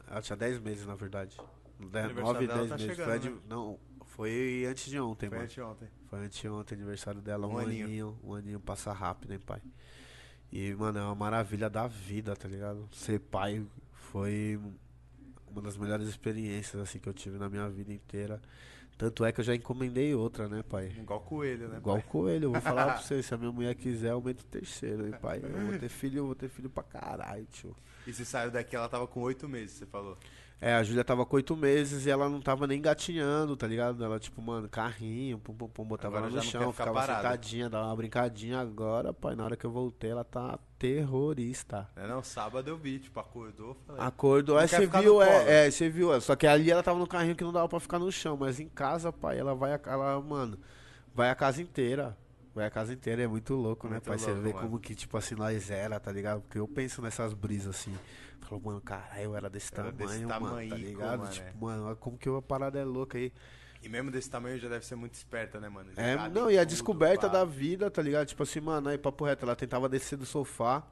ela 0.10 0.22
tinha 0.22 0.36
dez 0.38 0.60
meses, 0.60 0.86
na 0.86 0.96
verdade. 0.96 1.38
De- 1.80 1.98
aniversário 2.00 2.24
Nove, 2.24 2.48
dela 2.48 2.60
dez 2.60 2.70
tá 2.70 2.78
meses. 2.78 2.96
chegando, 2.96 3.22
Foi, 3.22 3.30
né? 3.32 3.38
Não, 3.48 3.80
foi 4.06 4.66
antes 4.70 4.86
de 4.90 5.00
ontem, 5.00 5.28
Foi 5.30 5.38
mano. 5.38 5.50
anteontem. 5.50 5.88
Foi 6.10 6.20
anteontem, 6.26 6.76
aniversário 6.78 7.22
dela, 7.22 7.48
um, 7.48 7.54
Um 7.54 7.58
aninho. 7.58 7.86
aninho. 7.86 8.20
Um 8.24 8.34
aninho 8.34 8.60
passa 8.60 8.92
rápido, 8.94 9.34
hein, 9.34 9.40
pai. 9.40 9.62
E, 10.52 10.74
mano, 10.76 11.00
é 11.00 11.04
uma 11.04 11.16
maravilha 11.16 11.70
da 11.70 11.88
vida, 11.88 12.36
tá 12.36 12.48
ligado? 12.48 12.88
Ser 12.92 13.20
pai 13.20 13.66
foi 13.92 14.60
uma 15.48 15.62
das 15.62 15.78
melhores 15.78 16.08
experiências, 16.08 16.82
assim, 16.82 17.00
que 17.00 17.10
eu 17.10 17.14
tive 17.14 17.38
na 17.38 17.50
minha 17.50 17.68
vida 17.70 17.92
inteira. 17.92 18.42
Tanto 18.96 19.26
é 19.26 19.32
que 19.32 19.40
eu 19.40 19.44
já 19.44 19.56
encomendei 19.56 20.14
outra, 20.14 20.48
né, 20.48 20.62
pai? 20.62 20.94
Igual 20.96 21.20
coelho, 21.22 21.68
né? 21.68 21.78
Igual 21.78 21.98
pai? 21.98 22.06
coelho, 22.08 22.46
eu 22.46 22.52
vou 22.52 22.62
falar 22.62 22.86
pra 22.94 22.98
você, 23.02 23.24
se 23.24 23.34
a 23.34 23.38
minha 23.38 23.52
mulher 23.52 23.74
quiser, 23.74 24.12
aumenta 24.12 24.44
o 24.44 24.46
terceiro, 24.46 25.08
hein, 25.08 25.14
pai? 25.20 25.42
Eu 25.44 25.66
vou 25.72 25.80
ter 25.80 25.90
filho, 25.90 26.20
eu 26.20 26.26
vou 26.28 26.36
ter 26.36 26.48
filho 26.48 26.70
pra 26.70 26.84
caralho, 26.84 27.46
tio. 27.52 27.76
E 28.06 28.14
você 28.14 28.24
saiu 28.24 28.52
daqui, 28.52 28.76
ela 28.76 28.88
tava 28.88 29.08
com 29.08 29.22
oito 29.22 29.50
meses, 29.50 29.78
você 29.78 29.86
falou. 29.88 30.16
É, 30.62 30.76
a 30.76 30.82
Júlia 30.84 31.04
tava 31.04 31.26
com 31.26 31.36
oito 31.36 31.58
meses 31.58 32.06
e 32.06 32.10
ela 32.10 32.30
não 32.30 32.40
tava 32.40 32.66
nem 32.66 32.82
gatinhando, 32.82 33.58
tá 33.58 33.68
ligado? 33.68 34.02
Ela, 34.02 34.18
tipo, 34.18 34.42
mano, 34.42 34.70
carrinho, 34.70 35.38
pum, 35.38 35.54
pum, 35.54 35.68
pum, 35.68 35.84
botava 35.84 36.16
Agora 36.18 36.32
ela 36.32 36.38
no 36.38 36.42
chão, 36.50 36.72
ficava 36.72 36.94
parada. 36.94 37.18
sentadinha, 37.22 37.70
dava 37.70 37.88
uma 37.88 37.96
brincadinha. 37.98 38.60
Agora, 38.62 39.14
pai, 39.14 39.36
na 39.36 39.44
hora 39.44 39.58
que 39.58 39.66
eu 39.66 39.72
voltei, 39.72 40.12
ela 40.12 40.24
tá 40.24 40.58
terrorista. 40.80 41.90
É 41.98 42.08
não, 42.08 42.24
sábado 42.24 42.70
eu 42.70 42.78
vi, 42.78 42.98
tipo, 43.00 43.20
acordou, 43.20 43.76
falei. 43.86 44.02
Acordou, 44.02 44.56
Não 44.56 44.62
aí 44.62 44.70
quer 44.70 44.78
você 44.78 44.88
viu, 44.88 45.22
é, 45.22 45.66
é, 45.68 45.72
você 45.72 45.90
viu, 45.90 46.14
é, 46.14 46.22
só 46.22 46.34
que 46.34 46.48
ali 46.48 46.72
ela 46.72 46.82
tava 46.82 46.98
no 46.98 47.08
carrinho 47.08 47.36
que 47.36 47.44
não 47.44 47.52
dava 47.52 47.68
pra 47.68 47.80
ficar 47.82 48.00
no 48.00 48.10
chão, 48.10 48.38
mas 48.38 48.58
em 48.60 48.70
casa, 48.70 49.12
pai, 49.12 49.38
ela 49.38 49.54
vai, 49.54 49.74
a- 49.74 49.82
ela, 49.86 50.22
mano, 50.22 50.58
vai 51.14 51.30
a 51.30 51.36
casa 51.36 51.62
inteira. 51.62 52.18
Vai 52.56 52.68
a 52.68 52.70
casa 52.70 52.94
inteira, 52.94 53.24
é 53.24 53.28
muito 53.28 53.56
louco, 53.56 53.88
né, 53.88 53.94
Muito 53.96 54.06
pai? 54.06 54.18
Você 54.18 54.28
louco, 54.30 54.44
vê 54.44 54.54
mano. 54.54 54.68
como 54.68 54.80
que, 54.80 54.94
tipo 54.94 55.18
assim, 55.18 55.34
nós 55.34 55.72
era, 55.72 56.00
tá 56.00 56.12
ligado? 56.12 56.42
Porque 56.42 56.60
eu 56.60 56.68
penso 56.68 57.02
nessas 57.02 57.34
brisas 57.34 57.76
assim. 57.76 57.94
Falo, 58.46 58.62
mano, 58.64 58.82
caralho, 58.82 59.24
eu 59.24 59.36
era 59.36 59.50
desse 59.50 59.74
Era 59.74 59.92
tamanho, 59.92 59.98
desse 59.98 60.26
mano, 60.26 60.70
tá 60.70 60.76
ligado? 60.76 61.20
mano, 61.20 61.32
tipo, 61.32 61.66
mano, 61.66 61.86
olha 61.86 61.96
como 61.96 62.18
que 62.18 62.30
a 62.30 62.42
parada 62.42 62.80
é 62.80 62.84
louca 62.84 63.18
aí. 63.18 63.32
E 63.82 63.90
mesmo 63.90 64.10
desse 64.10 64.30
tamanho 64.30 64.58
já 64.58 64.70
deve 64.70 64.86
ser 64.86 64.96
muito 64.96 65.14
esperta, 65.14 65.60
né, 65.60 65.68
mano? 65.68 65.92
É, 65.98 66.30
não, 66.30 66.50
e 66.50 66.58
a 66.58 66.64
descoberta 66.64 67.28
pá. 67.28 67.34
da 67.40 67.46
vida, 67.46 67.92
tá 67.92 68.02
ligado? 68.02 68.28
Tipo 68.28 68.44
assim, 68.44 68.62
mano, 68.62 68.88
aí 68.88 68.98
papo 68.98 69.26
reto, 69.26 69.46
ela 69.46 69.56
tentava 69.56 69.90
descer 69.90 70.18
do 70.18 70.26
sofá. 70.26 70.84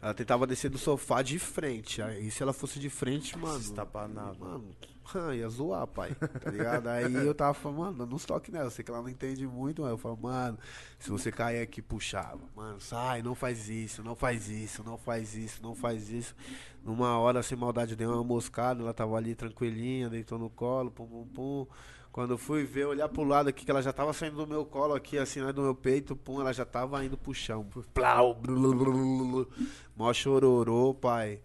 Ela 0.00 0.14
tentava 0.14 0.46
descer 0.46 0.70
do 0.70 0.78
sofá 0.78 1.22
de 1.22 1.38
frente. 1.38 2.00
Aí 2.00 2.30
se 2.30 2.42
ela 2.42 2.52
fosse 2.52 2.80
de 2.80 2.88
frente, 2.88 3.36
mano. 3.38 3.58
Se 3.58 3.66
estapanava. 3.66 4.34
Mano, 4.34 4.74
ia 5.34 5.48
zoar, 5.48 5.86
pai. 5.86 6.14
Tá 6.14 6.50
ligado? 6.50 6.86
Aí 6.88 7.12
eu 7.14 7.34
tava 7.34 7.54
falando, 7.54 7.78
mano, 7.78 8.06
não 8.06 8.18
toque 8.18 8.50
nela. 8.50 8.70
Sei 8.70 8.84
que 8.84 8.90
ela 8.90 9.02
não 9.02 9.08
entende 9.08 9.46
muito, 9.46 9.82
mas 9.82 9.90
eu 9.90 9.98
falo, 9.98 10.16
mano, 10.16 10.58
se 10.98 11.10
você 11.10 11.30
cair 11.30 11.60
aqui, 11.60 11.82
puxava. 11.82 12.40
Mano, 12.54 12.80
sai, 12.80 13.22
não 13.22 13.34
faz 13.34 13.68
isso, 13.68 14.02
não 14.02 14.14
faz 14.14 14.48
isso, 14.48 14.82
não 14.84 14.96
faz 14.96 15.34
isso, 15.34 15.62
não 15.62 15.74
faz 15.74 16.10
isso. 16.10 16.34
Numa 16.84 17.18
hora, 17.18 17.42
sem 17.42 17.56
maldade, 17.56 17.94
deu 17.94 18.10
uma 18.10 18.24
moscada, 18.24 18.82
ela 18.82 18.94
tava 18.94 19.16
ali 19.16 19.34
tranquilinha, 19.34 20.08
deitou 20.08 20.38
no 20.38 20.50
colo, 20.50 20.90
pum, 20.90 21.06
pum, 21.06 21.26
pum. 21.28 21.66
Quando 22.12 22.32
eu 22.32 22.38
fui 22.38 22.62
ver, 22.64 22.84
olhar 22.84 23.08
pro 23.08 23.24
lado 23.24 23.48
aqui, 23.48 23.64
que 23.64 23.70
ela 23.70 23.80
já 23.80 23.90
tava 23.90 24.12
saindo 24.12 24.36
do 24.36 24.46
meu 24.46 24.66
colo 24.66 24.94
aqui, 24.94 25.16
assim, 25.16 25.40
né, 25.40 25.50
do 25.50 25.62
meu 25.62 25.74
peito, 25.74 26.14
pum, 26.14 26.40
ela 26.40 26.52
já 26.52 26.64
tava 26.64 27.02
indo 27.02 27.16
pro 27.16 27.32
chão. 27.32 27.66
Plau, 27.94 28.34
blulululu. 28.34 29.48
mó 29.96 30.12
chororô, 30.12 30.92
pai. 30.92 31.40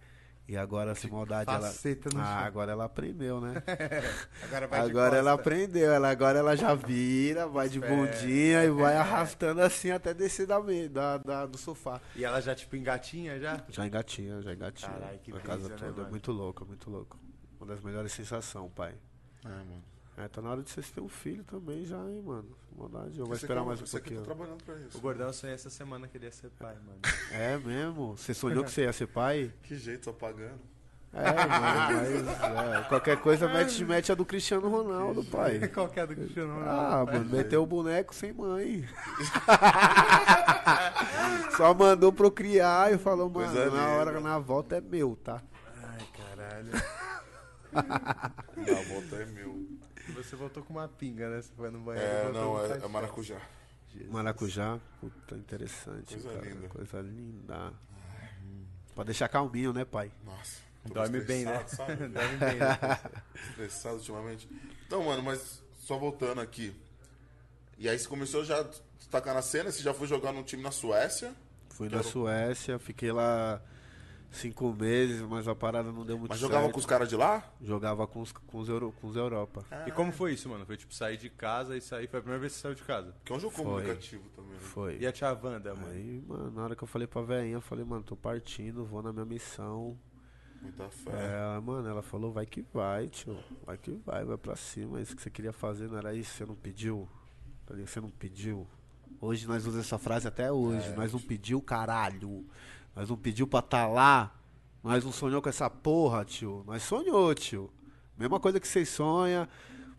E 0.48 0.56
agora, 0.56 0.96
sem 0.96 1.12
maldade, 1.12 1.52
ela... 1.52 1.74
Ah, 2.16 2.46
agora 2.46 2.72
ela 2.72 2.86
aprendeu, 2.86 3.42
né? 3.42 3.62
Agora 4.44 4.68
vai 4.68 4.82
de 4.82 4.90
Agora 4.90 5.18
ela 5.18 5.34
aprendeu, 5.34 5.92
ela, 5.92 6.10
agora 6.10 6.40
ela 6.40 6.56
já 6.56 6.74
vira, 6.74 7.46
vai 7.48 7.68
de 7.68 7.82
bundinha 7.82 8.64
e 8.64 8.70
vai 8.70 8.96
arrastando 8.98 9.62
assim 9.62 9.92
até 9.92 10.14
descer 10.14 10.48
da, 10.48 10.58
da, 10.90 11.18
da- 11.18 11.46
do 11.46 11.58
sofá. 11.58 12.00
E 12.16 12.24
ela 12.24 12.40
já, 12.40 12.56
tipo, 12.56 12.78
engatinha 12.78 13.38
já? 13.42 13.62
Já 13.68 13.86
engatinha, 13.86 14.42
já 14.42 14.54
engatinha. 14.54 14.90
Caralho, 14.90 15.20
que 15.20 15.32
a 15.32 15.40
casa 15.42 15.68
brisa, 15.68 15.70
né, 15.70 15.76
toda. 15.80 15.92
mano? 15.92 16.08
é 16.08 16.12
muito 16.12 16.32
louco, 16.32 16.64
é 16.64 16.68
muito 16.68 16.90
louco. 16.90 17.20
Uma 17.60 17.68
das 17.68 17.82
melhores 17.82 18.14
sensações, 18.14 18.72
pai. 18.74 18.96
É, 19.44 19.50
mano. 19.50 19.84
É, 20.18 20.28
tá 20.28 20.42
na 20.42 20.50
hora 20.50 20.64
de 20.64 20.70
vocês 20.72 20.90
terem 20.90 21.06
um 21.06 21.10
filho 21.10 21.44
também 21.44 21.86
já, 21.86 21.98
hein, 21.98 22.22
mano. 22.26 22.50
Maldade. 22.76 23.20
Eu 23.20 23.26
vou 23.28 23.36
esperar 23.36 23.62
quer- 23.62 23.68
mais 23.68 23.82
um 23.82 23.86
Você 23.86 23.98
tá 24.00 24.04
pouquinho. 24.04 24.24
trabalhando 24.24 24.64
pra 24.64 24.76
isso. 24.78 24.98
O 24.98 25.02
Gordão 25.02 25.32
sonhou 25.32 25.54
essa 25.54 25.70
semana 25.70 26.08
que 26.08 26.18
ele 26.18 26.26
ia 26.26 26.32
ser 26.32 26.50
pai, 26.50 26.76
mano. 26.86 27.00
É 27.32 27.56
mesmo? 27.58 28.18
Você 28.18 28.34
sonhou 28.34 28.64
que 28.64 28.72
você 28.72 28.82
ia 28.84 28.94
ser 28.94 29.08
pai? 29.08 29.54
Que 29.64 29.76
jeito, 29.76 30.06
só 30.06 30.12
pagando. 30.14 30.60
É, 31.14 31.24
mano, 31.24 31.50
mas 31.50 32.28
é, 32.84 32.84
qualquer 32.90 33.18
coisa 33.22 33.48
mete, 33.48 33.84
mete 33.86 34.12
a 34.12 34.16
do 34.16 34.26
Cristiano 34.26 34.68
Ronaldo, 34.70 35.24
pai. 35.24 35.66
Qual 35.74 35.88
que 35.88 36.00
é 36.00 36.06
do 36.08 36.16
Cristiano 36.16 36.54
Ronaldo? 36.56 37.12
Ah, 37.12 37.14
mano, 37.14 37.26
meteu 37.30 37.64
o 37.64 37.66
boneco 37.66 38.14
sem 38.14 38.34
mãe. 38.34 38.88
Só 41.56 41.74
mandou 41.74 42.12
procriar 42.12 42.92
e 42.94 42.98
falou, 42.98 43.30
mano, 43.30 43.46
Coisa 43.52 43.70
na 43.72 43.88
hora, 43.90 44.12
linda. 44.12 44.22
na 44.30 44.38
volta 44.40 44.76
é 44.78 44.82
meu, 44.82 45.16
tá? 45.24 45.42
Ai, 45.84 46.08
caralho. 46.18 46.72
Na 48.58 48.82
volta 48.94 49.16
é 49.16 49.26
meu. 49.28 49.77
Você 50.16 50.36
voltou 50.36 50.64
com 50.64 50.74
uma 50.74 50.88
pinga, 50.88 51.30
né? 51.30 51.42
Você 51.42 51.52
foi 51.56 51.70
no 51.70 51.80
banheiro. 51.80 52.10
É, 52.10 52.32
não, 52.32 52.66
é, 52.66 52.78
é 52.78 52.88
maracujá. 52.88 53.42
Maracujá, 54.10 54.80
puta, 55.02 55.36
interessante, 55.36 56.14
Coisa 56.14 56.30
cara. 56.30 56.46
linda. 56.50 56.68
Coisa 56.68 57.02
linda. 57.02 57.74
Pra 58.94 59.04
deixar 59.04 59.28
calminho, 59.28 59.74
né, 59.74 59.86
pai? 59.86 60.12
Nossa. 60.24 60.62
Dorme 60.86 61.22
bem, 61.22 61.46
né? 61.46 61.66
Dorme 61.78 62.38
bem, 62.38 62.56
né? 62.58 62.78
estressado 63.50 63.96
ultimamente. 63.96 64.48
Então, 64.86 65.04
mano, 65.04 65.24
mas 65.24 65.62
só 65.80 65.98
voltando 65.98 66.42
aqui. 66.42 66.76
E 67.78 67.88
aí 67.90 67.98
você 67.98 68.08
começou 68.08 68.44
já 68.44 68.60
a 68.60 68.66
destacar 68.98 69.34
na 69.34 69.42
cena, 69.42 69.72
você 69.72 69.82
já 69.82 69.94
foi 69.94 70.08
jogar 70.08 70.32
num 70.32 70.44
time 70.44 70.64
na 70.64 70.72
Suécia. 70.72 71.34
Fui 71.70 71.90
na 71.90 72.02
Suécia, 72.02 72.80
fiquei 72.80 73.12
lá 73.12 73.62
cinco 74.32 74.74
meses, 74.74 75.22
mas 75.22 75.48
a 75.48 75.56
parada 75.56 75.92
não 75.92 76.06
deu 76.06 76.18
muito 76.18 76.30
Mas 76.32 76.40
certo. 76.40 76.52
jogava 76.52 76.72
com 76.72 76.80
os 76.80 76.86
caras 76.86 77.10
de 77.10 77.16
lá? 77.16 77.44
Jogava 77.62 78.06
com 78.08 78.22
os, 78.22 78.32
com 78.32 78.58
os, 78.60 78.70
Euro, 78.70 78.94
com 79.02 79.08
os 79.08 79.16
Europa. 79.16 79.66
E 79.86 79.92
como 79.92 80.12
foi 80.12 80.34
isso, 80.34 80.50
mano? 80.50 80.66
Foi 80.66 80.78
tipo 80.78 80.94
sair 80.94 81.18
de 81.18 81.30
casa 81.30 81.76
e 81.76 81.82
sair. 81.82 82.08
Foi 82.08 82.20
a 82.20 82.22
primeira 82.22 82.40
vez 82.40 82.54
que 82.54 82.58
você 82.60 82.64
saiu 82.64 82.76
de 82.76 82.84
casa. 82.84 83.16
Que 83.24 83.32
é 83.32 83.36
um 83.36 83.40
jogo 83.40 83.56
Foi. 83.56 83.66
comunicativo 83.66 84.24
também, 84.36 84.52
né? 84.52 84.60
Foi. 84.60 84.98
E 85.00 85.08
a 85.08 85.12
tia 85.12 85.32
Wanda, 85.32 85.74
mano? 85.74 85.88
Aí, 85.88 86.24
mano, 86.28 86.52
na 86.52 86.64
hora 86.64 86.76
que 86.76 86.84
eu 86.84 86.88
falei 86.88 87.08
pra 87.08 87.22
velhinha, 87.22 87.56
eu 87.56 87.62
falei, 87.62 87.86
mano, 87.86 88.04
tô 88.04 88.16
partindo, 88.16 88.86
vou 88.86 89.02
na 89.02 89.12
minha 89.12 89.26
missão. 89.26 89.98
Muita 90.62 90.90
fé. 90.90 91.12
É, 91.12 91.60
mano, 91.60 91.88
ela 91.88 92.02
falou, 92.02 92.32
vai 92.32 92.46
que 92.46 92.66
vai, 92.74 93.08
tio. 93.08 93.38
Vai 93.66 93.78
que 93.78 93.92
vai, 94.06 94.26
vai 94.26 94.38
pra 94.38 94.56
cima. 94.56 95.00
Isso 95.00 95.16
que 95.16 95.22
você 95.22 95.30
queria 95.30 95.54
fazer 95.54 95.88
não 95.88 95.98
era 95.98 96.14
isso? 96.14 96.34
Você 96.34 96.46
não 96.46 96.56
pediu? 96.56 97.08
Tá? 97.66 97.76
Você 97.76 98.02
não 98.02 98.10
pediu. 98.10 98.68
Hoje 99.20 99.48
nós 99.48 99.66
usamos 99.66 99.86
essa 99.86 99.98
frase 99.98 100.28
até 100.28 100.52
hoje. 100.52 100.94
nós 100.94 101.14
não 101.14 101.20
pediu, 101.20 101.62
caralho. 101.62 102.46
Nós 102.98 103.10
não 103.10 103.16
pediu 103.16 103.46
pra 103.46 103.62
tá 103.62 103.86
lá. 103.86 104.36
Nós 104.84 105.06
não 105.06 105.12
sonhou 105.12 105.40
com 105.40 105.50
essa 105.50 105.70
porra, 105.70 106.26
tio. 106.26 106.64
Nós 106.66 106.82
sonhou, 106.82 107.36
tio. 107.36 107.70
Mesma 108.18 108.40
coisa 108.40 108.60
que 108.60 108.68
vocês 108.68 108.90
sonham. 108.90 109.48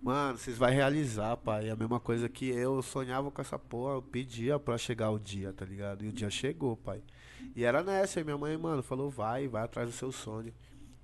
Mano, 0.02 0.36
vocês 0.36 0.58
vão 0.58 0.68
realizar, 0.68 1.36
pai. 1.36 1.68
É 1.68 1.70
a 1.70 1.76
mesma 1.76 2.00
coisa 2.00 2.28
que 2.28 2.48
eu 2.48 2.82
sonhava 2.82 3.30
com 3.30 3.40
essa 3.40 3.56
porra. 3.56 3.94
Eu 3.94 4.02
pedia 4.02 4.58
pra 4.58 4.76
chegar 4.76 5.10
o 5.10 5.18
dia, 5.18 5.52
tá 5.52 5.64
ligado? 5.64 6.04
E 6.04 6.08
o 6.08 6.12
dia 6.12 6.28
chegou, 6.28 6.76
pai. 6.76 7.00
E 7.54 7.62
era 7.62 7.84
nessa. 7.84 8.20
E 8.20 8.24
minha 8.24 8.36
mãe, 8.36 8.56
mano, 8.56 8.82
falou: 8.82 9.08
vai, 9.08 9.46
vai 9.46 9.62
atrás 9.62 9.88
do 9.88 9.94
seu 9.94 10.10
sonho. 10.10 10.52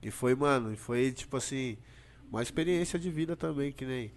E 0.03 0.11
foi, 0.11 0.35
mano, 0.35 0.73
e 0.73 0.77
foi 0.77 1.13
tipo 1.13 1.37
assim, 1.37 1.79
uma 2.29 2.43
experiência 2.43 2.99
de 2.99 3.09
vida 3.09 3.37
também, 3.37 3.71
que 3.71 3.85
nem. 3.85 4.11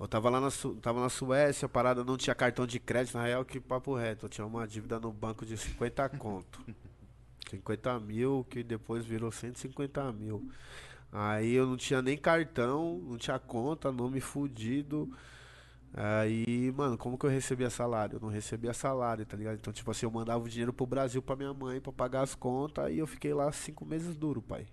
Eu 0.00 0.08
tava 0.08 0.30
lá 0.30 0.40
na, 0.40 0.50
Su- 0.50 0.76
tava 0.76 0.98
na 1.00 1.10
Suécia, 1.10 1.68
parada 1.68 2.02
não 2.02 2.16
tinha 2.16 2.34
cartão 2.34 2.66
de 2.66 2.80
crédito, 2.80 3.18
na 3.18 3.24
real 3.24 3.44
que 3.44 3.60
papo 3.60 3.94
reto. 3.94 4.24
Eu 4.24 4.30
tinha 4.30 4.46
uma 4.46 4.66
dívida 4.66 4.98
no 4.98 5.12
banco 5.12 5.44
de 5.44 5.58
50 5.58 6.08
conto. 6.10 6.64
50 7.52 8.00
mil, 8.00 8.46
que 8.48 8.62
depois 8.62 9.04
virou 9.04 9.30
150 9.30 10.12
mil. 10.12 10.50
Aí 11.12 11.52
eu 11.52 11.66
não 11.66 11.76
tinha 11.76 12.00
nem 12.00 12.16
cartão, 12.16 12.98
não 13.06 13.18
tinha 13.18 13.38
conta, 13.38 13.92
nome 13.92 14.20
fudido. 14.20 15.10
Aí, 15.94 16.72
mano, 16.72 16.96
como 16.96 17.18
que 17.18 17.26
eu 17.26 17.30
recebia 17.30 17.68
salário? 17.68 18.16
Eu 18.16 18.20
não 18.20 18.30
recebia 18.30 18.72
salário, 18.72 19.26
tá 19.26 19.36
ligado? 19.36 19.56
Então, 19.56 19.72
tipo 19.72 19.90
assim, 19.90 20.06
eu 20.06 20.10
mandava 20.10 20.42
o 20.42 20.48
dinheiro 20.48 20.72
pro 20.72 20.86
Brasil 20.86 21.20
pra 21.20 21.36
minha 21.36 21.52
mãe 21.52 21.80
pra 21.80 21.92
pagar 21.92 22.22
as 22.22 22.34
contas 22.34 22.90
e 22.90 22.98
eu 22.98 23.06
fiquei 23.06 23.34
lá 23.34 23.52
cinco 23.52 23.84
meses 23.84 24.16
duro, 24.16 24.40
pai. 24.40 24.66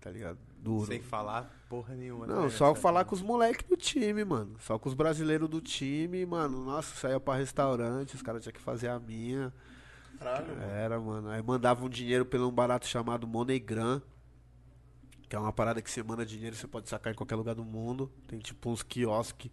Tá 0.00 0.10
ligado? 0.10 0.38
Duro. 0.58 0.86
Sem 0.86 1.02
falar 1.02 1.50
porra 1.68 1.94
nenhuma. 1.94 2.26
Não, 2.26 2.34
também, 2.36 2.50
só 2.50 2.68
né? 2.68 2.74
falar 2.76 3.04
com 3.04 3.14
os 3.16 3.22
moleques 3.22 3.66
do 3.66 3.76
time, 3.76 4.24
mano. 4.24 4.54
Só 4.60 4.78
com 4.78 4.88
os 4.88 4.94
brasileiros 4.94 5.48
do 5.48 5.60
time, 5.60 6.24
mano. 6.24 6.64
Nossa, 6.64 6.94
saía 6.94 7.18
pra 7.18 7.34
restaurante, 7.34 8.14
os 8.14 8.22
caras 8.22 8.42
tinham 8.42 8.52
que 8.52 8.60
fazer 8.60 8.88
a 8.88 9.00
minha. 9.00 9.52
Caralho, 10.18 10.48
mano. 10.48 10.72
Era, 10.72 11.00
mano. 11.00 11.28
Aí 11.30 11.42
mandavam 11.42 11.88
dinheiro 11.88 12.24
pelo 12.24 12.48
um 12.48 12.52
barato 12.52 12.86
chamado 12.86 13.26
MoneyGram. 13.26 14.02
Que 15.28 15.36
é 15.36 15.38
uma 15.38 15.52
parada 15.52 15.80
que 15.80 15.90
você 15.90 16.02
manda 16.02 16.24
dinheiro, 16.24 16.54
você 16.54 16.66
pode 16.66 16.88
sacar 16.88 17.12
em 17.12 17.16
qualquer 17.16 17.34
lugar 17.34 17.54
do 17.54 17.64
mundo. 17.64 18.12
Tem 18.28 18.38
tipo 18.38 18.70
uns 18.70 18.82
quiosques. 18.82 19.50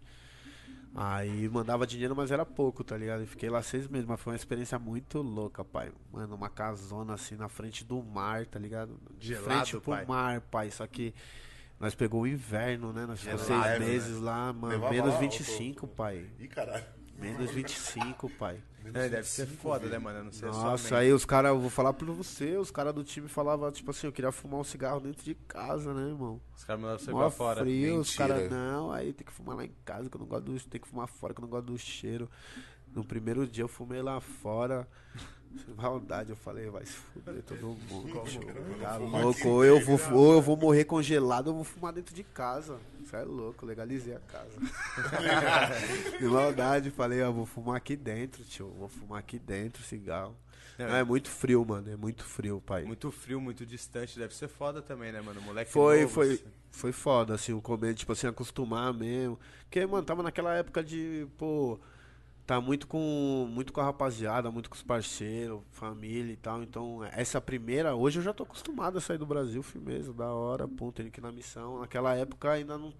Aí 0.94 1.48
mandava 1.48 1.86
dinheiro, 1.86 2.14
mas 2.14 2.30
era 2.30 2.44
pouco, 2.44 2.84
tá 2.84 2.96
ligado? 2.96 3.22
E 3.22 3.26
fiquei 3.26 3.48
lá 3.48 3.62
seis 3.62 3.88
meses, 3.88 4.06
mas 4.06 4.20
foi 4.20 4.34
uma 4.34 4.36
experiência 4.36 4.78
muito 4.78 5.22
louca, 5.22 5.64
pai. 5.64 5.90
Mano, 6.12 6.34
uma 6.34 6.50
casona 6.50 7.14
assim 7.14 7.34
na 7.34 7.48
frente 7.48 7.82
do 7.82 8.02
mar, 8.02 8.44
tá 8.44 8.58
ligado? 8.58 9.00
De 9.18 9.28
Gelado, 9.28 9.44
frente 9.44 9.70
pro 9.80 9.92
pai. 9.92 10.04
mar, 10.04 10.40
pai. 10.42 10.70
Só 10.70 10.86
que 10.86 11.14
nós 11.80 11.94
pegou 11.94 12.22
o 12.22 12.26
inverno, 12.26 12.92
né? 12.92 13.06
Nós 13.06 13.20
ficamos 13.20 13.42
seis 13.42 13.60
né? 13.60 13.78
meses 13.78 14.18
lá, 14.18 14.52
mano. 14.52 14.74
Levava 14.74 14.92
Menos 14.92 15.14
lá, 15.14 15.20
25, 15.20 15.86
ô, 15.86 15.88
ô, 15.88 15.92
pai. 15.92 16.30
Ih, 16.38 16.48
caralho. 16.48 16.84
Menos 17.18 17.50
25, 17.50 18.28
pai. 18.30 18.62
É, 18.94 19.08
deve 19.08 19.28
ser 19.28 19.46
foda, 19.46 19.86
né, 19.88 19.98
mano? 19.98 20.18
Eu 20.18 20.24
Não 20.24 20.32
sei 20.32 20.48
Nossa, 20.48 20.96
aí 20.96 21.12
os 21.12 21.24
caras, 21.24 21.50
eu 21.50 21.58
vou 21.60 21.70
falar 21.70 21.92
pra 21.92 22.06
você, 22.12 22.56
os 22.56 22.70
caras 22.70 22.94
do 22.94 23.04
time 23.04 23.28
falavam, 23.28 23.70
tipo 23.70 23.90
assim, 23.90 24.06
eu 24.06 24.12
queria 24.12 24.32
fumar 24.32 24.60
um 24.60 24.64
cigarro 24.64 25.00
dentro 25.00 25.24
de 25.24 25.34
casa, 25.34 25.94
né, 25.94 26.08
irmão? 26.08 26.40
Os 26.56 26.64
caras 26.64 26.82
mandaram 26.82 26.98
você 26.98 27.10
Mó 27.10 27.18
pra 27.20 27.30
fora. 27.30 27.60
frio, 27.62 27.98
os 28.00 28.16
caras, 28.16 28.50
não, 28.50 28.92
aí 28.92 29.12
tem 29.12 29.26
que 29.26 29.32
fumar 29.32 29.56
lá 29.56 29.64
em 29.64 29.72
casa, 29.84 30.10
que 30.10 30.16
eu 30.16 30.20
não 30.20 30.26
gosto 30.26 30.44
do, 30.44 30.60
tem 30.60 30.80
que 30.80 30.88
fumar 30.88 31.06
fora, 31.08 31.32
que 31.32 31.40
eu 31.40 31.42
não 31.42 31.48
gosto 31.50 31.66
do 31.66 31.78
cheiro. 31.78 32.28
No 32.94 33.04
primeiro 33.04 33.46
dia 33.46 33.64
eu 33.64 33.68
fumei 33.68 34.02
lá 34.02 34.20
fora, 34.20 34.86
maldade, 35.76 36.30
eu 36.30 36.36
falei, 36.36 36.68
vai 36.68 36.84
se 36.84 36.92
fuder 36.92 37.42
todo 37.42 37.76
mundo, 37.90 38.22
tá 38.80 38.96
louco, 38.96 39.48
ou 39.48 39.64
eu, 39.64 39.80
vou, 39.80 39.98
ou 40.12 40.32
eu 40.34 40.42
vou 40.42 40.56
morrer 40.56 40.84
congelado, 40.84 41.48
ou 41.48 41.52
eu 41.52 41.56
vou 41.56 41.64
fumar 41.64 41.92
dentro 41.92 42.14
de 42.14 42.22
casa. 42.22 42.78
Isso 43.02 43.14
é 43.16 43.24
louco, 43.24 43.66
legalizei 43.66 44.14
a 44.14 44.20
casa. 44.20 44.52
De 46.18 46.24
maldade, 46.26 46.90
falei, 46.90 47.22
ó, 47.22 47.32
vou 47.32 47.46
fumar 47.46 47.76
aqui 47.76 47.96
dentro, 47.96 48.44
tio, 48.44 48.68
vou 48.78 48.88
fumar 48.88 49.18
aqui 49.18 49.38
dentro, 49.38 49.82
cigarro. 49.82 50.36
É. 50.78 50.86
Não, 50.86 50.96
é 50.96 51.04
muito 51.04 51.28
frio, 51.28 51.64
mano, 51.64 51.90
é 51.90 51.96
muito 51.96 52.24
frio, 52.24 52.62
pai. 52.64 52.84
Muito 52.84 53.10
frio, 53.10 53.40
muito 53.40 53.66
distante. 53.66 54.18
Deve 54.18 54.34
ser 54.34 54.48
foda 54.48 54.80
também, 54.80 55.12
né, 55.12 55.20
mano? 55.20 55.40
Moleque 55.42 55.70
Foi, 55.70 56.02
novo, 56.02 56.14
foi, 56.14 56.32
assim. 56.32 56.44
foi 56.70 56.92
foda, 56.92 57.34
assim, 57.34 57.52
o 57.52 57.60
começo, 57.60 57.94
tipo 57.94 58.12
assim, 58.12 58.26
acostumar 58.26 58.92
mesmo. 58.92 59.38
Porque, 59.64 59.84
mano, 59.86 60.04
tava 60.04 60.22
naquela 60.22 60.54
época 60.54 60.82
de, 60.82 61.26
pô, 61.36 61.78
tá 62.46 62.60
muito 62.60 62.86
com, 62.86 63.46
muito 63.50 63.72
com 63.72 63.80
a 63.80 63.84
rapaziada, 63.84 64.50
muito 64.50 64.68
com 64.68 64.74
os 64.76 64.82
parceiros, 64.82 65.60
família 65.70 66.32
e 66.32 66.36
tal. 66.36 66.62
Então, 66.62 67.04
essa 67.12 67.40
primeira, 67.40 67.94
hoje 67.94 68.18
eu 68.18 68.22
já 68.22 68.32
tô 68.32 68.42
acostumado 68.42 68.98
a 68.98 69.00
sair 69.00 69.18
do 69.18 69.26
Brasil, 69.26 69.62
firmeza, 69.62 70.12
da 70.12 70.32
hora, 70.32 70.66
pum, 70.66 70.90
tendo 70.90 71.10
que 71.10 71.20
ir 71.20 71.22
na 71.22 71.32
missão. 71.32 71.80
Naquela 71.80 72.14
época 72.14 72.50
ainda 72.50 72.76
não, 72.76 72.92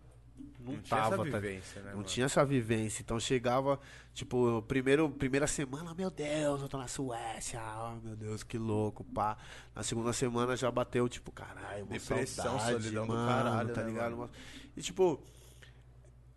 não, 0.60 0.74
Não 0.74 0.80
tinha 0.80 0.82
tava, 1.00 1.14
essa 1.14 1.30
tá 1.30 1.38
vivência, 1.40 1.82
né, 1.82 1.88
não 1.90 1.96
mano? 1.98 2.08
tinha 2.08 2.26
essa 2.26 2.44
vivência. 2.44 3.02
Então 3.02 3.18
chegava, 3.18 3.80
tipo, 4.14 4.62
primeiro, 4.62 5.10
primeira 5.10 5.46
semana, 5.46 5.92
meu 5.94 6.10
Deus, 6.10 6.62
eu 6.62 6.68
tô 6.68 6.78
na 6.78 6.86
Suécia, 6.86 7.60
oh, 7.80 8.06
meu 8.06 8.16
Deus, 8.16 8.42
que 8.44 8.56
louco, 8.58 9.02
pá. 9.04 9.36
Na 9.74 9.82
segunda 9.82 10.12
semana 10.12 10.56
já 10.56 10.70
bateu, 10.70 11.08
tipo, 11.08 11.32
caralho, 11.32 11.84
uma 11.84 11.98
Depressão, 11.98 12.58
saudade, 12.58 12.82
solidão 12.82 13.06
do 13.06 13.12
mano, 13.12 13.28
caralho, 13.28 13.74
tá 13.74 13.82
né, 13.82 13.88
ligado? 13.88 14.16
mano? 14.16 14.30
E 14.76 14.80
tipo, 14.80 15.20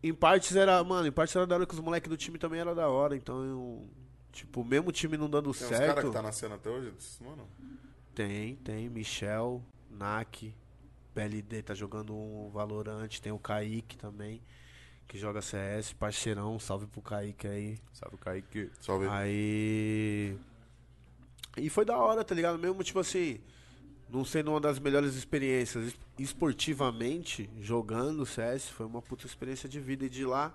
em 0.10 0.14
partes 0.14 0.56
era, 0.56 0.84
mano, 0.84 1.08
em 1.08 1.12
partes 1.12 1.36
era 1.36 1.48
da 1.48 1.56
hora 1.56 1.66
que 1.66 1.74
os 1.74 1.80
moleques 1.80 2.10
do 2.10 2.18
time 2.18 2.38
também 2.38 2.60
era 2.60 2.76
da 2.76 2.88
hora, 2.88 3.16
então 3.16 3.44
eu, 3.44 3.90
tipo, 4.32 4.64
mesmo 4.64 4.90
o 4.90 4.92
time 4.92 5.18
não 5.18 5.30
dando 5.30 5.52
Tem 5.54 5.64
uns 5.66 5.70
caras 5.70 5.78
certo. 5.96 6.08
que 6.08 6.14
tá 6.14 6.22
na 6.22 6.32
cena 6.32 6.56
até 6.56 6.70
hoje? 6.70 6.94
Mano, 7.22 7.48
Tem, 8.14 8.56
tem, 8.58 8.90
Michel, 8.90 9.64
Nak, 9.90 10.54
PLD 11.14 11.64
tá 11.64 11.74
jogando 11.74 12.14
um 12.16 12.50
Valorante, 12.50 13.22
tem 13.22 13.32
o 13.32 13.40
Kaique 13.40 13.98
também, 13.98 14.42
que 15.08 15.18
joga 15.18 15.42
CS, 15.42 15.94
parceirão, 15.94 16.60
salve 16.60 16.86
pro 16.88 17.02
Kaique 17.02 17.48
aí. 17.48 17.80
O 18.12 18.18
Kaique? 18.18 18.70
salve. 18.82 19.08
Aí. 19.10 20.38
E 21.58 21.70
foi 21.70 21.86
da 21.86 21.98
hora, 21.98 22.24
tá 22.24 22.36
ligado? 22.36 22.60
Mesmo, 22.60 22.84
tipo 22.84 23.00
assim, 23.00 23.40
não 24.16 24.26
sendo 24.26 24.52
uma 24.52 24.60
das 24.60 24.80
melhores 24.80 25.16
experiências 25.16 25.88
es- 25.88 25.96
esportivamente, 26.18 27.50
jogando 27.60 28.26
CS, 28.26 28.70
foi 28.70 28.86
uma 28.86 29.02
puta 29.02 29.26
experiência 29.26 29.68
de 29.68 29.80
vida. 29.80 30.06
E 30.06 30.10
de 30.10 30.26
lá. 30.26 30.54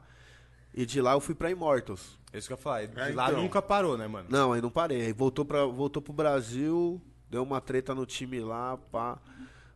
E 0.72 0.86
de 0.86 1.00
lá 1.00 1.12
eu 1.12 1.20
fui 1.20 1.34
pra 1.34 1.50
Immortals. 1.50 2.18
É 2.32 2.38
isso 2.38 2.46
que 2.46 2.52
eu 2.52 2.56
ia 2.56 2.62
falar. 2.62 2.86
De 2.86 2.98
É, 2.98 3.12
lá 3.14 3.28
então. 3.30 3.42
nunca 3.42 3.60
parou, 3.60 3.98
né, 3.98 4.06
mano? 4.06 4.28
Não, 4.30 4.52
aí 4.52 4.60
não 4.62 4.70
parei. 4.70 5.02
Aí 5.02 5.12
voltou, 5.12 5.44
pra, 5.44 5.64
voltou 5.66 6.00
pro 6.00 6.12
Brasil, 6.12 7.00
deu 7.28 7.42
uma 7.42 7.60
treta 7.60 7.94
no 7.94 8.06
time 8.06 8.40
lá, 8.40 8.76
pá. 8.76 9.18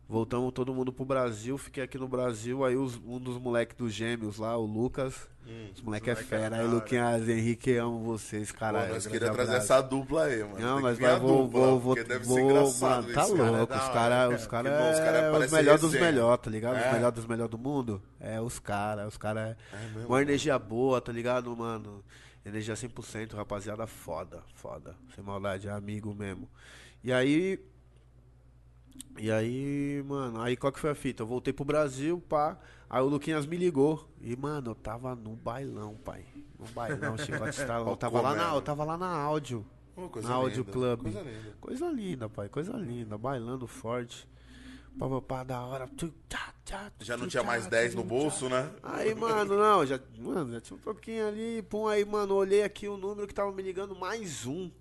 Voltamos 0.07 0.53
todo 0.53 0.71
mundo 0.73 0.93
pro 0.93 1.03
Brasil, 1.03 1.57
fiquei 1.57 1.83
aqui 1.83 1.97
no 1.97 2.07
Brasil, 2.07 2.63
aí 2.63 2.75
os- 2.75 2.95
um 3.05 3.19
dos 3.19 3.39
moleques 3.39 3.75
dos 3.75 3.91
gêmeos 3.91 4.37
lá, 4.37 4.55
o 4.55 4.63
Lucas. 4.65 5.27
os 5.73 5.81
moleque 5.81 5.81
é 5.81 5.83
moleque 5.85 6.09
é 6.11 6.15
fera. 6.15 6.55
Aí, 6.57 6.61
da 6.61 6.67
hora. 6.67 6.75
Luquinhas, 6.75 7.27
Henrique, 7.27 7.75
amo 7.77 7.99
vocês, 8.03 8.51
Pô, 8.51 8.57
caralho. 8.59 8.93
nós 8.93 9.03
grande 9.07 9.09
queríamos 9.09 9.35
trazer 9.35 9.51
abraço. 9.53 9.73
essa 9.73 9.81
dupla 9.81 10.23
aí, 10.25 10.43
mano. 10.43 10.59
Não, 10.59 10.73
Tem 10.75 10.83
mas 10.83 10.99
vai, 10.99 11.19
vou, 11.19 11.43
dupla, 11.43 11.59
vou, 11.59 11.79
vou, 11.79 11.95
porque 11.95 12.07
deve 12.09 12.25
vou, 12.25 12.35
ser 12.37 12.43
engraçado 12.43 13.01
mano, 13.01 13.07
tá 13.07 13.13
cara, 13.13 13.27
louco, 13.27 13.43
é 13.43 13.49
da 13.49 13.83
os 13.83 13.89
caras, 13.89 13.93
cara. 13.93 14.35
os 14.35 14.47
caras 14.47 14.93
os 14.93 14.99
cara 14.99 15.17
é 15.17 15.25
os 15.31 15.37
parecem 15.37 15.57
melhores 15.57 15.81
dos 15.81 15.91
melhores, 15.93 16.43
tá 16.43 16.49
ligado? 16.51 16.75
É. 16.77 16.85
Os 16.87 16.93
melhores 16.93 17.15
dos 17.15 17.25
melhores 17.25 17.51
do 17.51 17.57
mundo, 17.57 18.01
é 18.19 18.39
os 18.41 18.59
caras, 18.59 19.07
os 19.07 19.17
caras 19.17 19.55
é, 19.73 19.77
É 20.03 20.05
uma 20.05 20.21
energia 20.21 20.59
boa, 20.59 21.01
tá 21.01 21.11
ligado, 21.11 21.55
mano? 21.57 22.03
Energia 22.45 22.75
100%, 22.75 23.33
rapaziada, 23.35 23.87
foda, 23.87 24.43
foda, 24.53 24.95
sem 25.15 25.23
maldade, 25.23 25.67
é 25.67 25.71
amigo 25.71 26.13
mesmo. 26.13 26.47
E 27.03 27.11
aí, 27.11 27.59
e 29.17 29.31
aí, 29.31 30.03
mano, 30.05 30.41
aí 30.41 30.57
qual 30.57 30.71
que 30.73 30.79
foi 30.79 30.89
a 30.89 30.95
fita? 30.95 31.23
Eu 31.23 31.27
voltei 31.27 31.53
pro 31.53 31.63
Brasil, 31.63 32.21
pá. 32.27 32.57
Aí 32.89 33.01
o 33.01 33.05
Luquinhas 33.05 33.45
me 33.45 33.57
ligou. 33.57 34.07
E, 34.21 34.35
mano, 34.35 34.71
eu 34.71 34.75
tava 34.75 35.15
no 35.15 35.35
bailão, 35.35 35.95
pai. 36.03 36.25
No 36.59 36.67
bailão, 36.67 37.17
Chicote 37.17 37.49
Estrada. 37.49 37.83
Eu 37.89 37.95
tava 37.95 38.21
lá 38.21 38.33
na, 38.33 38.55
eu 38.55 38.61
tava 38.61 38.83
lá 38.83 38.97
na 38.97 39.07
áudio. 39.07 39.65
Coisa 40.11 40.27
Na 40.27 40.43
linda, 40.43 40.63
Club. 40.63 41.01
Coisa 41.01 41.21
linda. 41.21 41.55
Coisa 41.61 41.89
linda, 41.89 42.29
pai. 42.29 42.49
Coisa 42.49 42.73
linda. 42.73 43.17
Bailando 43.17 43.67
forte. 43.67 44.27
Pá, 44.97 45.09
pá, 45.09 45.21
pá, 45.21 45.43
da 45.43 45.61
hora. 45.61 45.89
Já 46.99 47.17
não 47.17 47.27
tinha 47.27 47.43
mais 47.43 47.67
10 47.67 47.91
tu, 47.91 47.97
no 47.97 48.03
bolso, 48.03 48.49
né? 48.49 48.69
Aí, 48.81 49.13
mano, 49.13 49.57
não, 49.57 49.85
já, 49.85 49.99
mano, 50.17 50.53
já 50.53 50.61
tinha 50.61 50.77
um 50.77 50.79
troquinho 50.79 51.27
ali, 51.27 51.61
pum, 51.61 51.87
aí, 51.87 52.03
mano, 52.03 52.33
olhei 52.33 52.63
aqui 52.63 52.87
o 52.87 52.97
número 52.97 53.27
que 53.27 53.33
tava 53.33 53.51
me 53.51 53.61
ligando, 53.61 53.95
mais 53.95 54.45
um. 54.45 54.71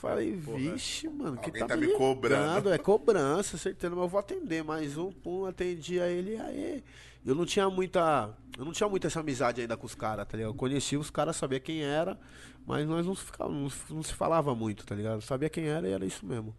Falei, 0.00 0.32
vixe, 0.32 1.06
mano, 1.10 1.36
que 1.36 1.50
Alguém 1.50 1.60
tá, 1.60 1.68
tá 1.68 1.76
me 1.76 1.88
cobrando. 1.88 2.72
É 2.72 2.78
cobrança, 2.78 3.58
certeza, 3.58 3.94
mas 3.94 4.02
eu 4.02 4.08
vou 4.08 4.18
atender, 4.18 4.64
mais 4.64 4.96
um, 4.96 5.12
pum, 5.12 5.44
atendi 5.44 6.00
a 6.00 6.08
ele, 6.08 6.38
aí. 6.38 6.82
Eu 7.22 7.34
não 7.34 7.44
tinha 7.44 7.68
muita, 7.68 8.34
eu 8.56 8.64
não 8.64 8.72
tinha 8.72 8.88
muita 8.88 9.08
essa 9.08 9.20
amizade 9.20 9.60
ainda 9.60 9.76
com 9.76 9.84
os 9.84 9.94
caras, 9.94 10.26
tá 10.26 10.38
ligado? 10.38 10.52
Eu 10.52 10.56
conhecia 10.56 10.98
os 10.98 11.10
caras, 11.10 11.36
sabia 11.36 11.60
quem 11.60 11.82
era, 11.82 12.18
mas 12.66 12.88
nós 12.88 13.04
não, 13.04 13.14
ficava, 13.14 13.52
não, 13.52 13.68
não 13.90 14.02
se 14.02 14.14
falava 14.14 14.54
muito, 14.54 14.86
tá 14.86 14.94
ligado? 14.94 15.16
Eu 15.16 15.20
sabia 15.20 15.50
quem 15.50 15.66
era 15.66 15.86
e 15.86 15.92
era 15.92 16.06
isso 16.06 16.24
mesmo. 16.24 16.56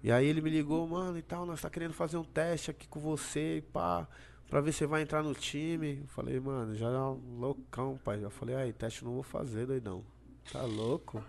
E 0.00 0.12
aí 0.12 0.24
ele 0.24 0.40
me 0.40 0.48
ligou, 0.48 0.86
mano, 0.86 1.18
e 1.18 1.22
tal, 1.22 1.44
nós 1.44 1.60
tá 1.60 1.68
querendo 1.68 1.92
fazer 1.92 2.18
um 2.18 2.24
teste 2.24 2.70
aqui 2.70 2.86
com 2.86 3.00
você, 3.00 3.64
pá, 3.72 4.06
pra 4.48 4.60
ver 4.60 4.70
se 4.70 4.86
vai 4.86 5.02
entrar 5.02 5.24
no 5.24 5.34
time. 5.34 6.02
Eu 6.02 6.06
falei, 6.06 6.38
mano, 6.38 6.72
já 6.76 6.86
é 6.86 7.00
um 7.00 7.40
loucão, 7.40 7.98
pai. 8.04 8.20
Já 8.20 8.30
falei, 8.30 8.54
aí, 8.54 8.72
teste 8.72 9.04
não 9.04 9.14
vou 9.14 9.24
fazer, 9.24 9.66
doidão. 9.66 10.04
Tá 10.52 10.62
louco? 10.62 11.20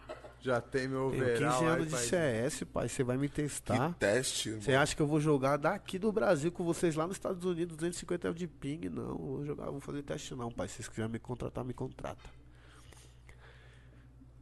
Já 0.47 0.61
tem 0.61 0.87
meu 0.87 1.11
Tenho 1.11 1.23
overall. 1.23 1.59
15 1.59 1.65
aí, 1.65 1.69
anos 1.73 1.85
de 1.87 1.91
pai. 1.91 2.03
CS, 2.03 2.63
pai, 2.63 2.87
você 2.87 3.03
vai 3.03 3.17
me 3.17 3.27
testar. 3.27 3.89
Que 3.89 3.99
teste, 3.99 4.51
Você 4.51 4.73
acha 4.73 4.95
que 4.95 5.01
eu 5.01 5.05
vou 5.05 5.19
jogar 5.19 5.57
daqui 5.57 5.99
do 5.99 6.09
Brasil 6.09 6.53
com 6.53 6.63
vocês 6.63 6.95
lá 6.95 7.05
nos 7.05 7.17
Estados 7.17 7.43
Unidos, 7.43 7.75
250 7.75 8.33
de 8.33 8.47
ping? 8.47 8.87
Não, 8.87 9.17
vou 9.17 9.45
jogar, 9.45 9.65
vou 9.69 9.81
fazer 9.81 10.03
teste 10.03 10.33
não, 10.35 10.49
pai. 10.49 10.69
Se 10.69 10.75
vocês 10.75 10.87
quiserem 10.87 11.11
me 11.11 11.19
contratar, 11.19 11.65
me 11.65 11.73
contrata. 11.73 12.29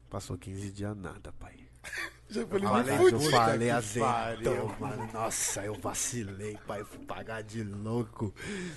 Passou 0.07 0.37
15 0.37 0.71
dias 0.71 0.95
nada, 0.95 1.33
pai. 1.33 1.57
Já 2.27 2.45
falei, 2.47 2.67
Falei, 2.67 2.97
me 2.97 3.11
eu 3.11 3.19
falei 3.19 3.69
azeitão, 3.69 4.75
mano. 4.79 5.07
Nossa, 5.13 5.63
eu 5.63 5.75
vacilei, 5.75 6.57
pai. 6.65 6.83
Fui 6.83 6.97
pagar 7.05 7.43
de 7.43 7.63
louco. 7.63 8.33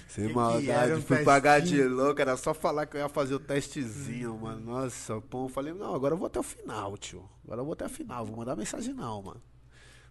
Sem 0.06 0.28
Que 0.28 0.34
maldade. 0.34 0.92
um 0.92 1.02
fui 1.02 1.24
pagar 1.24 1.60
de 1.60 1.70
testinho? 1.76 1.88
louco. 1.94 2.20
Era 2.20 2.36
só 2.36 2.52
falar 2.52 2.84
que 2.86 2.96
eu 2.96 3.00
ia 3.00 3.08
fazer 3.08 3.34
o 3.34 3.40
testezinho, 3.40 4.36
mano. 4.38 4.60
Nossa, 4.60 5.18
pô. 5.22 5.46
Eu 5.46 5.48
falei, 5.48 5.72
não, 5.72 5.94
agora 5.94 6.12
eu 6.14 6.18
vou 6.18 6.26
até 6.26 6.38
o 6.38 6.42
final, 6.42 6.96
tio. 6.98 7.28
Agora 7.44 7.62
eu 7.62 7.64
vou 7.64 7.72
até 7.72 7.86
o 7.86 7.88
final. 7.88 8.26
Vou 8.26 8.36
mandar 8.36 8.54
mensagem 8.54 8.92
não, 8.92 9.22
mano. 9.22 9.42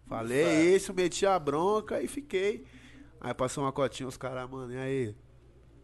Falei 0.07 0.75
isso, 0.75 0.93
meti 0.93 1.25
a 1.25 1.37
bronca 1.37 2.01
e 2.01 2.07
fiquei. 2.07 2.65
Aí 3.21 3.33
passou 3.33 3.63
uma 3.63 3.71
cotinha, 3.71 4.07
os 4.07 4.17
caras, 4.17 4.49
mano, 4.49 4.73
e 4.73 4.77
aí? 4.77 5.15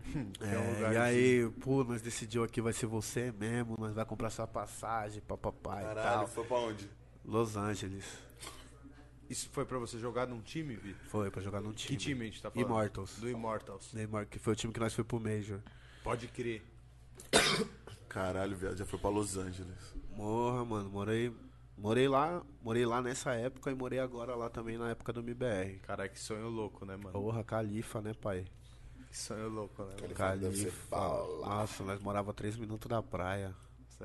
É, 0.42 0.74
lugar 0.76 0.94
e 0.94 0.98
aí, 0.98 1.50
pô, 1.62 1.84
nós 1.84 2.02
decidiu 2.02 2.44
aqui, 2.44 2.60
vai 2.62 2.74
ser 2.74 2.88
você 2.88 3.32
mesmo, 3.32 3.76
nós 3.80 3.94
vai 3.94 4.04
comprar 4.06 4.30
sua 4.30 4.46
passagem, 4.46 5.22
papapá 5.22 5.80
e 5.82 5.86
Caralho, 5.86 6.18
tal. 6.20 6.28
foi 6.28 6.44
pra 6.44 6.58
onde? 6.58 6.90
Los 7.26 7.56
Angeles. 7.56 8.06
Isso 9.30 9.50
foi 9.52 9.66
pra 9.66 9.80
você 9.80 9.98
jogar 9.98 10.28
num 10.28 10.42
time, 10.42 10.76
Vi? 10.76 10.94
Foi 11.10 11.32
pra 11.32 11.42
jogar 11.42 11.62
num 11.62 11.72
time. 11.74 11.98
Que 11.98 12.04
time 12.04 12.22
a 12.22 12.26
gente 12.26 12.42
tá 12.42 12.52
falando? 12.52 12.68
Immortals. 12.70 13.20
Do 13.20 13.30
Immortals. 13.30 13.94
Neymar, 13.94 14.28
que 14.28 14.38
foi 14.38 14.54
o 14.54 14.56
time 14.56 14.72
que 14.74 14.80
nós 14.80 14.94
foi 14.94 15.04
pro 15.04 15.20
Major. 15.20 15.60
Pode 16.04 16.28
crer. 16.28 16.62
Caralho, 18.10 18.56
viado, 18.56 18.78
já 18.78 18.86
foi 18.86 19.00
pra 19.00 19.10
Los 19.10 19.38
Angeles. 19.38 19.96
Morra, 20.16 20.64
mano, 20.66 20.90
morei. 20.90 21.34
Morei 21.76 22.08
lá, 22.08 22.44
morei 22.62 22.86
lá 22.86 23.02
nessa 23.02 23.34
época 23.34 23.72
e 23.72 23.74
morei 23.74 23.98
agora 23.98 24.36
lá 24.36 24.50
também 24.50 24.78
na 24.78 24.92
época 24.92 25.12
do 25.12 25.22
MBR. 25.22 25.80
Caralho, 25.80 26.12
que 26.12 26.20
sonho 26.20 26.48
louco, 26.48 26.86
né, 26.86 26.96
mano? 26.96 27.12
Porra, 27.12 27.44
Califa, 27.44 28.00
né, 28.02 28.14
pai? 28.14 28.46
Que 29.10 29.18
sonho 29.18 29.50
louco, 29.50 29.84
né, 29.84 29.96
mano? 30.00 30.14
Califa. 30.14 30.38
deve 30.38 30.56
ser 30.56 30.64
Califa. 30.66 30.88
bala. 30.96 31.48
Nossa, 31.48 31.84
nós 31.84 32.00
morava 32.00 32.30
a 32.30 32.34
3 32.34 32.56
minutos 32.58 32.88
da 32.88 33.02
praia. 33.02 33.56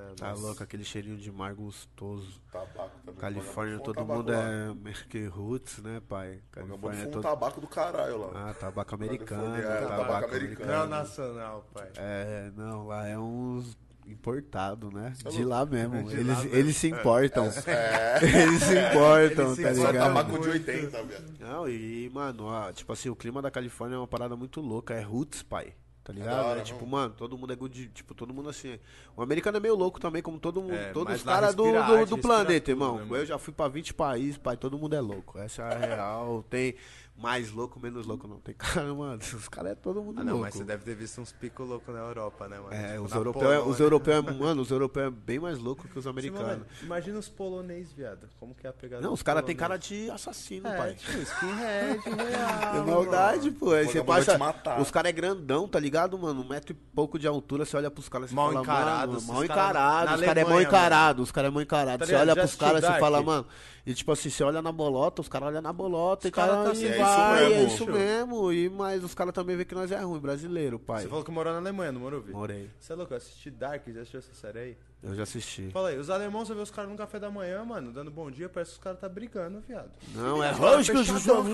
Cê 0.06 0.12
é 0.12 0.14
Tá 0.16 0.28
louco. 0.32 0.46
louco, 0.46 0.62
aquele 0.62 0.84
cheirinho 0.84 1.16
de 1.16 1.30
mar 1.32 1.54
gostoso. 1.54 2.40
Tabaco 2.52 2.98
também. 3.04 3.20
Califórnia, 3.20 3.78
todo 3.80 4.04
mundo 4.04 4.32
é 4.32 4.72
Merck 4.82 5.26
Roots, 5.26 5.78
né, 5.78 6.00
pai? 6.08 6.40
Califórnia 6.50 6.98
é 7.00 7.04
fuma 7.04 7.08
um 7.08 7.12
todo. 7.12 7.22
tabaco 7.22 7.60
do 7.60 7.66
caralho 7.66 8.18
lá. 8.18 8.50
Ah, 8.50 8.54
tabaco 8.54 8.94
americano. 8.94 9.56
É, 9.56 9.62
tabaco, 9.62 9.96
tabaco 10.02 10.24
americano. 10.34 10.72
Não 10.72 10.86
nacional, 10.86 11.66
pai. 11.74 11.88
É, 11.96 12.50
não, 12.56 12.86
lá 12.86 13.06
é 13.06 13.18
uns 13.18 13.76
importado, 14.06 14.90
né? 14.90 15.12
é 15.24 15.28
De 15.28 15.44
lá 15.44 15.66
mesmo. 15.66 16.02
De 16.08 16.14
eles, 16.16 16.26
lá 16.28 16.42
mesmo. 16.42 16.56
eles 16.56 16.76
se 16.76 16.88
importam. 16.88 17.44
É, 17.66 18.18
Eles 18.42 18.62
se 18.62 18.72
importam, 18.78 19.44
Eles 19.46 19.56
se 19.56 19.62
tá 19.62 19.74
só 19.74 19.80
importam 19.80 19.92
ligado? 19.92 20.14
tabaco 20.14 20.30
de 20.32 20.48
Muito. 20.48 20.50
80, 20.70 21.02
viado. 21.02 21.34
Não, 21.38 21.68
e, 21.68 22.10
mano, 22.14 22.44
ó, 22.46 22.72
tipo 22.72 22.90
assim, 22.92 23.10
o 23.10 23.14
clima 23.16 23.42
da 23.42 23.50
Califórnia 23.50 23.96
é 23.96 23.98
uma 23.98 24.08
parada 24.08 24.34
muito 24.34 24.60
louca. 24.62 24.94
É 24.94 25.02
roots, 25.02 25.42
pai. 25.42 25.74
Tá 26.08 26.14
ligado? 26.14 26.46
hora, 26.46 26.60
É, 26.60 26.62
tipo, 26.62 26.86
mano, 26.86 27.12
todo 27.14 27.36
mundo 27.36 27.52
é 27.52 27.56
good, 27.56 27.88
tipo, 27.88 28.14
todo 28.14 28.32
mundo 28.32 28.48
assim. 28.48 28.78
O 29.14 29.20
americano 29.20 29.58
é 29.58 29.60
meio 29.60 29.74
louco 29.74 30.00
também, 30.00 30.22
como 30.22 30.40
todo 30.40 30.62
mundo, 30.62 30.72
É, 30.72 30.90
todos 30.90 31.16
os 31.16 31.22
caras 31.22 31.54
do, 31.54 31.64
do, 31.64 32.06
do 32.06 32.16
planeta, 32.18 32.60
tudo, 32.60 32.70
irmão. 32.70 32.96
né? 33.04 33.06
Eu 33.20 33.26
já 33.26 33.36
fui 33.38 33.52
pra 33.52 33.68
20 33.68 33.92
países, 33.92 34.38
pai, 34.38 34.56
todo 34.56 34.78
mundo 34.78 34.96
é 34.96 35.00
louco. 35.02 35.38
Essa 35.38 35.64
é 35.64 35.74
a 35.74 35.78
real. 35.78 36.42
Tem 36.48 36.74
mais 37.18 37.50
louco, 37.50 37.80
menos 37.80 38.06
louco, 38.06 38.28
não. 38.28 38.38
Tem 38.38 38.54
cara, 38.54 38.94
mano, 38.94 39.20
os 39.34 39.48
caras 39.48 39.72
é 39.72 39.74
todo 39.74 40.00
mundo 40.02 40.20
Ah, 40.20 40.24
não, 40.24 40.32
louco. 40.34 40.46
mas 40.46 40.54
você 40.54 40.64
deve 40.64 40.84
ter 40.84 40.94
visto 40.94 41.20
uns 41.20 41.32
picos 41.32 41.68
loucos 41.68 41.92
na 41.94 42.00
Europa, 42.00 42.46
né, 42.48 42.58
mano? 42.58 42.72
É, 42.72 42.92
Tipo, 42.92 43.04
os 43.04 43.12
europeus, 43.12 43.52
é- 43.52 43.58
os 43.58 43.80
europeus, 43.80 44.26
é- 44.26 44.30
mano, 44.32 44.62
os 44.62 44.70
europeus 44.70 45.06
é 45.06 45.10
bem 45.10 45.38
mais 45.38 45.58
louco 45.58 45.88
que 45.88 45.98
os 45.98 46.04
Sim, 46.04 46.10
americanos. 46.10 46.46
mano, 46.46 46.66
Imagina 46.82 47.18
os 47.18 47.28
polonês, 47.28 47.92
viado. 47.92 48.28
Como 48.38 48.54
que 48.54 48.66
é 48.66 48.70
a 48.70 48.72
pegada 48.72 49.02
Não, 49.02 49.12
os 49.12 49.22
caras 49.22 49.44
têm 49.44 49.56
cara 49.56 49.76
de 49.76 50.10
assassino, 50.10 50.68
É, 50.68 50.76
pai. 50.76 50.94
tipo, 50.94 51.18
skinhead 51.18 52.00
real. 52.08 52.76
É 52.76 52.80
maldade, 52.90 53.50
pô. 53.50 53.72
Aí 53.72 53.84
você 53.86 54.02
passa. 54.02 54.38
Os 54.80 54.90
caras 54.90 55.10
é 55.10 55.12
grandão, 55.12 55.66
tá 55.66 55.78
ligado, 55.80 56.16
mano? 56.18 56.42
Um 56.42 56.48
metro 56.48 56.72
e 56.72 56.74
pouco 56.74 57.18
de 57.18 57.26
altura, 57.26 57.64
você 57.64 57.76
olha 57.76 57.90
pros 57.90 58.08
caras 58.08 58.30
e 58.30 58.34
fala, 58.34 58.60
encarados, 58.60 59.24
mano, 59.26 59.26
mal 59.26 59.48
caras- 59.48 59.70
encarado. 59.72 60.06
na 60.10 60.14
Os 60.16 60.20
caras 60.22 60.42
é 60.44 60.48
mal 60.48 60.62
encarado, 60.62 61.22
os 61.22 61.32
caras 61.32 61.48
é 61.50 61.52
mal 61.52 61.62
encarado. 61.62 61.98
Tá 61.98 62.06
você 62.06 62.14
olha 62.14 62.36
pros 62.36 62.54
caras 62.54 62.84
e 62.84 63.00
fala, 63.00 63.22
mano. 63.22 63.46
E 63.88 63.94
tipo 63.94 64.12
assim, 64.12 64.28
você 64.28 64.44
olha 64.44 64.60
na 64.60 64.70
bolota, 64.70 65.22
os 65.22 65.28
caras 65.30 65.48
olham 65.48 65.62
na 65.62 65.72
bolota 65.72 66.26
e 66.26 66.28
Os 66.28 66.34
cara 66.34 66.52
cara, 66.52 66.62
tá 66.64 66.68
e 66.68 66.72
assim, 66.72 66.86
é 66.88 66.90
isso 66.90 66.98
vai, 67.00 67.44
é 67.44 67.48
mesmo. 67.48 67.66
isso 67.68 67.86
mesmo. 67.86 68.52
E, 68.52 68.68
mas 68.68 69.02
os 69.02 69.14
caras 69.14 69.32
também 69.32 69.56
vê 69.56 69.64
que 69.64 69.74
nós 69.74 69.90
é 69.90 69.98
ruim, 70.02 70.20
brasileiro, 70.20 70.78
pai. 70.78 71.00
Você 71.04 71.08
falou 71.08 71.24
que 71.24 71.30
morou 71.30 71.54
na 71.54 71.58
Alemanha, 71.58 71.90
não 71.90 72.02
morou, 72.02 72.20
Vi? 72.20 72.30
Morei. 72.30 72.68
Você 72.78 72.92
é 72.92 72.96
louco, 72.96 73.14
eu 73.14 73.16
assisti 73.16 73.50
Dark, 73.50 73.88
já 73.88 74.00
assistiu 74.02 74.18
essa 74.18 74.34
série 74.34 74.58
aí? 74.58 74.76
Eu 75.00 75.14
já 75.14 75.22
assisti. 75.22 75.70
Fala 75.70 75.90
aí, 75.90 75.98
os 75.98 76.10
alemãos, 76.10 76.48
você 76.48 76.54
vê 76.54 76.60
os 76.60 76.72
caras 76.72 76.90
no 76.90 76.96
café 76.96 77.20
da 77.20 77.30
manhã, 77.30 77.64
mano, 77.64 77.92
dando 77.92 78.10
bom 78.10 78.28
dia, 78.28 78.48
parece 78.48 78.72
que 78.72 78.78
os 78.78 78.82
caras 78.82 78.98
tá 78.98 79.08
brigando, 79.08 79.60
viado. 79.60 79.90
Não, 80.12 80.42
é 80.42 80.50
lógico. 80.50 80.98
fechadão, 80.98 81.44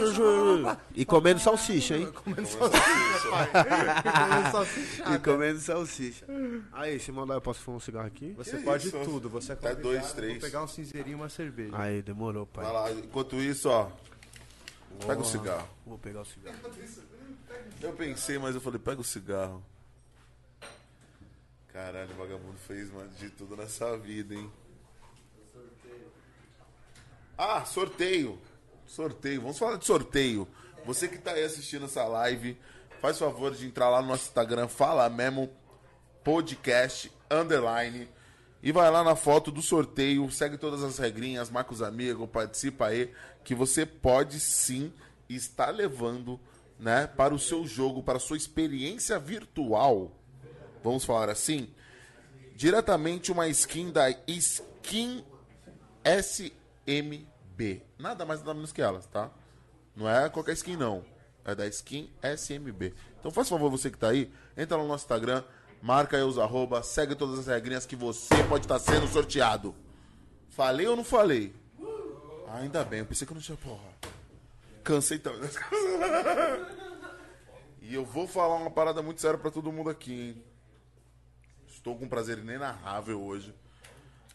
E 0.94 1.04
comendo 1.04 1.38
salsicha, 1.38 1.98
hein? 1.98 2.10
Comendo 2.10 2.48
salsicha, 2.48 3.30
pai. 3.30 3.50
Comendo 4.28 4.50
salsichada. 4.50 5.14
E 5.14 5.18
comendo 5.18 5.58
salsicha. 5.60 6.26
Aí, 6.72 6.98
se 6.98 7.12
mandar, 7.12 7.34
eu 7.34 7.40
posso 7.42 7.60
fumar 7.60 7.76
um 7.76 7.80
cigarro 7.80 8.06
aqui? 8.06 8.32
Você 8.32 8.56
Que 8.56 8.62
pode 8.64 8.88
isso? 8.88 8.98
tudo, 9.04 9.28
você 9.28 9.52
é 9.52 9.54
Até 9.54 9.74
dois, 9.74 10.12
três. 10.14 10.32
Vou 10.32 10.40
pegar 10.40 10.62
um 10.62 10.68
cinzeirinho 10.68 11.12
e 11.12 11.20
uma 11.20 11.28
cerveja. 11.28 11.72
Aí, 11.76 12.00
demorou, 12.00 12.46
pai. 12.46 12.64
Vai 12.64 12.72
lá, 12.72 12.90
enquanto 12.92 13.36
isso, 13.36 13.68
ó. 13.68 13.90
Pega 15.06 15.20
o 15.20 15.24
cigarro. 15.24 15.68
Vou 15.84 15.98
pegar 15.98 16.22
o 16.22 16.24
cigarro. 16.24 16.56
Eu 17.82 17.92
pensei, 17.92 18.38
mas 18.38 18.54
eu 18.54 18.60
falei, 18.62 18.78
pega 18.78 19.02
o 19.02 19.04
cigarro. 19.04 19.62
Caralho, 21.74 22.12
o 22.12 22.14
vagabundo 22.14 22.56
fez 22.56 22.88
mano, 22.92 23.10
de 23.18 23.28
tudo 23.30 23.56
nessa 23.56 23.98
vida, 23.98 24.32
hein? 24.32 24.48
Ah, 27.36 27.64
sorteio. 27.64 28.38
Sorteio. 28.86 29.40
Vamos 29.40 29.58
falar 29.58 29.76
de 29.76 29.84
sorteio. 29.84 30.46
Você 30.86 31.08
que 31.08 31.18
tá 31.18 31.32
aí 31.32 31.42
assistindo 31.42 31.86
essa 31.86 32.04
live, 32.04 32.56
faz 33.00 33.18
favor 33.18 33.52
de 33.52 33.66
entrar 33.66 33.88
lá 33.88 34.00
no 34.00 34.06
nosso 34.06 34.28
Instagram, 34.28 34.68
fala 34.68 35.10
mesmo 35.10 35.50
podcast 36.22 37.10
underline 37.28 38.08
e 38.62 38.70
vai 38.70 38.88
lá 38.88 39.02
na 39.02 39.16
foto 39.16 39.50
do 39.50 39.60
sorteio, 39.60 40.30
segue 40.30 40.56
todas 40.56 40.84
as 40.84 40.98
regrinhas, 40.98 41.50
marca 41.50 41.72
os 41.72 41.82
amigos, 41.82 42.30
participa 42.30 42.86
aí, 42.86 43.12
que 43.42 43.52
você 43.52 43.84
pode 43.84 44.38
sim 44.38 44.92
estar 45.28 45.70
levando, 45.70 46.38
né, 46.78 47.08
para 47.08 47.34
o 47.34 47.38
seu 47.38 47.66
jogo, 47.66 48.00
para 48.00 48.18
a 48.18 48.20
sua 48.20 48.36
experiência 48.36 49.18
virtual. 49.18 50.12
Vamos 50.84 51.02
falar 51.04 51.30
assim, 51.30 51.68
diretamente 52.54 53.32
uma 53.32 53.48
skin 53.48 53.90
da 53.90 54.10
Skin 54.28 55.24
SMB. 56.04 57.82
Nada 57.98 58.26
mais 58.26 58.40
nada 58.40 58.52
menos 58.52 58.70
que 58.70 58.82
elas, 58.82 59.06
tá? 59.06 59.30
Não 59.96 60.06
é 60.08 60.28
qualquer 60.28 60.52
skin 60.52 60.76
não. 60.76 61.02
é 61.42 61.54
da 61.54 61.66
Skin 61.66 62.10
SMB. 62.22 62.92
Então 63.18 63.30
faz 63.30 63.48
favor, 63.48 63.70
você 63.70 63.90
que 63.90 63.96
tá 63.96 64.10
aí, 64.10 64.30
entra 64.56 64.76
no 64.76 64.86
nosso 64.86 65.04
Instagram, 65.04 65.42
marca 65.80 66.18
aí 66.18 66.22
os 66.22 66.38
arroba, 66.38 66.82
segue 66.82 67.14
todas 67.14 67.38
as 67.38 67.46
regrinhas 67.46 67.86
que 67.86 67.96
você 67.96 68.44
pode 68.46 68.64
estar 68.66 68.78
sendo 68.78 69.06
sorteado. 69.08 69.74
Falei 70.50 70.86
ou 70.86 70.96
não 70.96 71.04
falei? 71.04 71.54
Ainda 72.52 72.84
bem, 72.84 72.98
eu 73.00 73.06
pensei 73.06 73.26
que 73.26 73.32
eu 73.32 73.36
não 73.36 73.42
tinha 73.42 73.56
porra. 73.56 73.88
Cansei 74.84 75.18
também. 75.18 75.48
E 77.86 77.92
eu 77.94 78.02
vou 78.02 78.26
falar 78.26 78.56
uma 78.56 78.70
parada 78.70 79.02
muito 79.02 79.20
séria 79.20 79.36
pra 79.38 79.50
todo 79.50 79.70
mundo 79.70 79.90
aqui, 79.90 80.10
hein? 80.12 80.44
Estou 81.84 81.94
com 81.96 82.06
um 82.06 82.08
prazer 82.08 82.38
inenarrável 82.38 83.22
hoje 83.22 83.54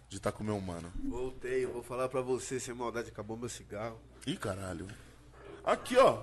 de 0.08 0.18
estar 0.18 0.32
com 0.32 0.44
o 0.44 0.46
meu 0.46 0.62
mano. 0.62 0.94
Voltei, 1.04 1.66
eu 1.66 1.74
vou 1.74 1.82
falar 1.82 2.08
pra 2.08 2.22
você, 2.22 2.60
sem 2.60 2.76
maldade, 2.76 3.10
acabou 3.10 3.36
meu 3.36 3.50
cigarro. 3.50 4.00
Ih, 4.28 4.38
caralho. 4.38 4.86
Aqui, 5.66 5.98
ó. 5.98 6.20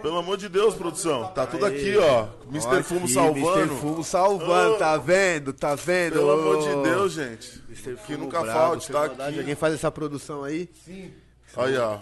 Pelo 0.00 0.18
amor 0.18 0.36
de 0.36 0.48
Deus, 0.48 0.76
produção. 0.76 1.32
Tá 1.32 1.44
tudo 1.44 1.66
aqui, 1.66 1.96
ó. 1.96 2.28
Mr. 2.50 2.84
Fumo 2.84 3.06
aqui, 3.06 3.14
salvando. 3.14 3.58
Mr. 3.62 3.80
Fumo 3.80 4.04
salvando, 4.04 4.74
Ô. 4.74 4.78
tá 4.78 4.96
vendo? 4.96 5.52
Tá 5.52 5.74
vendo? 5.74 6.12
Pelo 6.12 6.30
amor 6.30 6.62
de 6.62 6.88
Deus, 6.88 7.12
gente. 7.14 7.60
Mr. 7.68 7.96
Que 7.96 8.12
Fumo 8.12 8.18
nunca 8.18 8.40
brabo, 8.40 8.58
falte, 8.60 8.84
sem 8.84 8.92
tá 8.92 9.00
maldade. 9.08 9.30
aqui. 9.30 9.38
Alguém 9.40 9.54
faz 9.56 9.74
essa 9.74 9.90
produção 9.90 10.44
aí? 10.44 10.70
Aí, 11.56 11.76
ó. 11.78 11.98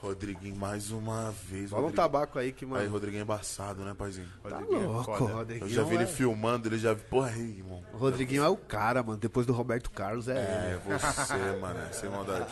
Rodriguinho, 0.00 0.56
mais 0.56 0.90
uma 0.90 1.30
vez. 1.30 1.68
Fala 1.70 1.86
um 1.86 1.92
tabaco 1.92 2.38
aí 2.38 2.52
que, 2.52 2.64
Aí, 2.64 2.70
mano. 2.70 2.90
Rodriguinho 2.90 3.20
é 3.20 3.22
embaçado, 3.24 3.84
né, 3.84 3.92
paizinho? 3.92 4.26
Tá 4.42 4.56
Rodriguinho 4.56 4.82
é 4.82 4.86
louco. 4.86 5.10
Eu 5.12 5.26
Rodriguinho. 5.26 5.68
já 5.70 5.82
vi 5.82 5.94
ele 5.94 6.04
é- 6.04 6.06
filmando, 6.06 6.68
ele 6.68 6.78
já. 6.78 6.94
Porra, 6.94 7.28
aí, 7.30 7.58
irmão. 7.58 7.84
O 7.92 7.98
Rodriguinho 7.98 8.42
é 8.42 8.48
o 8.48 8.56
cara, 8.56 9.02
mano. 9.02 9.18
Depois 9.18 9.46
do 9.46 9.52
Roberto 9.52 9.90
Carlos 9.90 10.26
é, 10.26 10.38
É, 10.38 10.70
ele. 10.88 10.98
você, 10.98 11.60
mano. 11.60 11.80
Sem 11.92 12.08
maldade. 12.08 12.46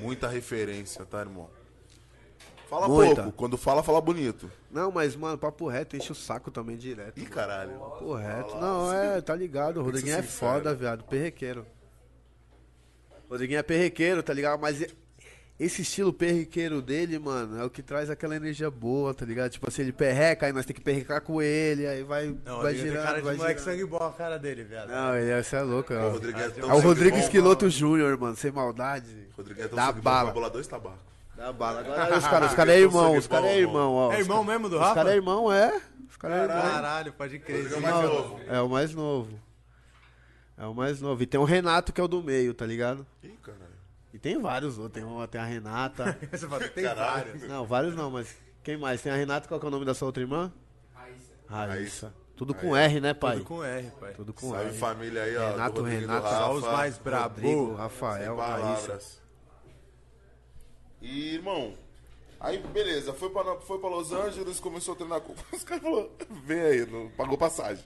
Muita 0.00 0.28
referência, 0.28 1.04
tá, 1.04 1.18
irmão? 1.20 1.50
Fala 2.70 2.86
Muita. 2.86 3.22
pouco. 3.24 3.36
Quando 3.36 3.56
fala, 3.56 3.82
fala 3.82 4.00
bonito. 4.00 4.48
Não, 4.70 4.92
mas, 4.92 5.16
mano, 5.16 5.38
papo 5.38 5.66
reto, 5.66 5.96
enche 5.96 6.12
o 6.12 6.14
saco 6.14 6.50
também 6.52 6.76
direto. 6.76 7.18
Ih, 7.18 7.26
caralho. 7.26 7.78
Papo 7.80 8.14
reto. 8.14 8.54
Não, 8.58 8.92
é, 8.92 9.20
tá 9.20 9.34
ligado. 9.34 9.80
O 9.80 9.82
Rodriguinho 9.82 10.14
é 10.16 10.22
sincero. 10.22 10.52
foda, 10.52 10.72
viado. 10.74 11.02
Perrequeiro. 11.04 11.66
Rodriguinho 13.28 13.58
é 13.58 13.62
perrequeiro, 13.62 14.22
tá 14.22 14.32
ligado? 14.32 14.60
Mas 14.60 14.84
esse 15.58 15.82
estilo 15.82 16.12
perrequeiro 16.12 16.80
dele, 16.80 17.18
mano, 17.18 17.60
é 17.60 17.64
o 17.64 17.70
que 17.70 17.82
traz 17.82 18.08
aquela 18.08 18.36
energia 18.36 18.70
boa, 18.70 19.12
tá 19.12 19.24
ligado? 19.26 19.50
Tipo 19.50 19.68
assim, 19.68 19.82
ele 19.82 19.92
perreca, 19.92 20.46
aí 20.46 20.52
nós 20.52 20.64
tem 20.64 20.74
que 20.74 20.80
perrecar 20.80 21.20
com 21.20 21.42
ele, 21.42 21.86
aí 21.86 22.02
vai, 22.04 22.26
Não, 22.44 22.62
vai 22.62 22.72
ele 22.72 22.82
tem 22.82 22.90
girando, 22.90 23.04
cara 23.04 23.18
de 23.18 23.24
vai 23.24 23.36
moleque 23.36 23.60
girando. 23.60 23.76
sangue 23.76 23.90
bom 23.90 23.96
a 24.04 24.12
cara 24.12 24.38
dele, 24.38 24.62
viado. 24.64 24.88
Não, 24.88 25.16
ele 25.16 25.30
é, 25.30 25.42
você 25.42 25.56
é 25.56 25.62
louco, 25.62 25.92
é, 25.92 25.98
O 25.98 26.06
o, 26.06 26.10
Rodrigo 26.12 26.38
é, 26.38 26.48
tão 26.50 26.70
é 26.70 26.74
o 26.74 26.78
Rodrigo 26.78 27.16
bom. 27.16 27.22
Esquiloto 27.22 27.68
Júnior, 27.70 28.16
mano, 28.18 28.36
sem 28.36 28.52
maldade. 28.52 29.28
Rodrigo 29.36 29.60
é 29.60 29.66
tão 29.68 29.76
Dá 29.76 29.90
bala. 29.90 30.30
bola 30.30 30.48
dois 30.50 30.66
tabaco. 30.66 30.98
Dá 31.36 31.52
bala. 31.52 31.80
Agora 31.80 32.16
os 32.18 32.26
caras 32.26 32.50
os 32.50 32.56
cara 32.56 32.72
é 32.72 32.78
irmão, 32.80 33.16
os 33.16 33.26
caras 33.26 33.50
é 33.50 33.58
irmão, 33.58 33.92
ó. 33.94 34.12
É 34.12 34.14
Os 34.14 34.20
irmão 34.20 34.44
mesmo 34.44 34.68
do 34.68 34.76
Os 34.76 34.80
Rafa? 34.82 34.94
caras 34.94 35.12
é 35.12 35.16
irmão, 35.16 35.52
é. 35.52 35.80
Os 36.08 36.16
caras 36.16 36.38
é 36.38 36.42
irmão. 36.44 36.62
Caralho, 36.72 37.12
pode 37.12 37.38
crer. 37.40 37.62
Rodrigo 37.64 37.74
é 37.74 37.78
sim. 37.78 37.82
mais 37.92 38.04
novo. 38.04 38.40
É 38.48 38.60
o 38.60 38.68
mais 38.68 38.94
novo. 38.94 39.40
É 40.56 40.66
o 40.66 40.74
mais 40.74 41.00
novo. 41.00 41.22
E 41.22 41.26
tem 41.26 41.40
o 41.40 41.44
Renato, 41.44 41.92
que 41.92 42.00
é 42.00 42.04
o 42.04 42.08
do 42.08 42.22
meio, 42.22 42.54
tá 42.54 42.64
ligado? 42.66 43.06
Ih, 43.22 43.36
caralho. 43.42 43.67
E 44.18 44.20
tem 44.20 44.36
vários 44.36 44.78
outros. 44.78 45.04
Tem, 45.04 45.28
tem 45.28 45.40
a 45.40 45.44
Renata. 45.44 46.18
Você 46.32 46.48
fala, 46.48 46.68
tem 46.68 46.82
Caralho. 46.82 47.26
vários. 47.26 47.42
não, 47.48 47.64
vários 47.64 47.94
não, 47.94 48.10
mas 48.10 48.36
quem 48.64 48.76
mais? 48.76 49.00
Tem 49.00 49.12
a 49.12 49.14
Renata, 49.14 49.46
qual 49.46 49.60
que 49.60 49.64
é 49.64 49.68
o 49.68 49.70
nome 49.70 49.84
da 49.84 49.94
sua 49.94 50.06
outra 50.06 50.20
irmã? 50.20 50.52
Raíssa. 50.92 51.32
Raíssa. 51.46 52.14
Tudo 52.36 52.52
com 52.52 52.76
R, 52.76 53.00
né, 53.00 53.14
pai? 53.14 53.36
Tudo 53.36 53.46
com 53.46 53.62
R, 53.62 53.92
pai. 53.92 54.12
Tudo 54.14 54.32
com 54.32 54.50
Salve 54.50 54.70
R. 54.70 54.76
família 54.76 55.22
aí, 55.22 55.36
ó. 55.36 55.50
Renato, 55.52 55.80
Rodrigo 55.82 56.00
Renata, 56.00 56.28
Rafa. 56.28 56.36
Só 56.36 56.52
os 56.52 56.64
mais 56.64 56.98
Rodrigo, 56.98 57.66
brabo. 57.66 57.74
Rafael, 57.76 58.36
Raíssa. 58.36 59.00
E, 61.00 61.34
irmão, 61.34 61.74
aí 62.40 62.58
beleza, 62.58 63.12
foi 63.12 63.30
pra, 63.30 63.54
foi 63.60 63.78
pra 63.78 63.88
Los 63.88 64.10
Angeles, 64.10 64.58
começou 64.58 64.94
a 64.94 64.96
treinar 64.96 65.20
com. 65.20 65.32
Os 65.54 65.62
caras 65.62 65.84
falaram, 65.84 66.10
vem 66.44 66.60
aí, 66.60 66.86
não, 66.86 67.08
pagou 67.10 67.38
passagem. 67.38 67.84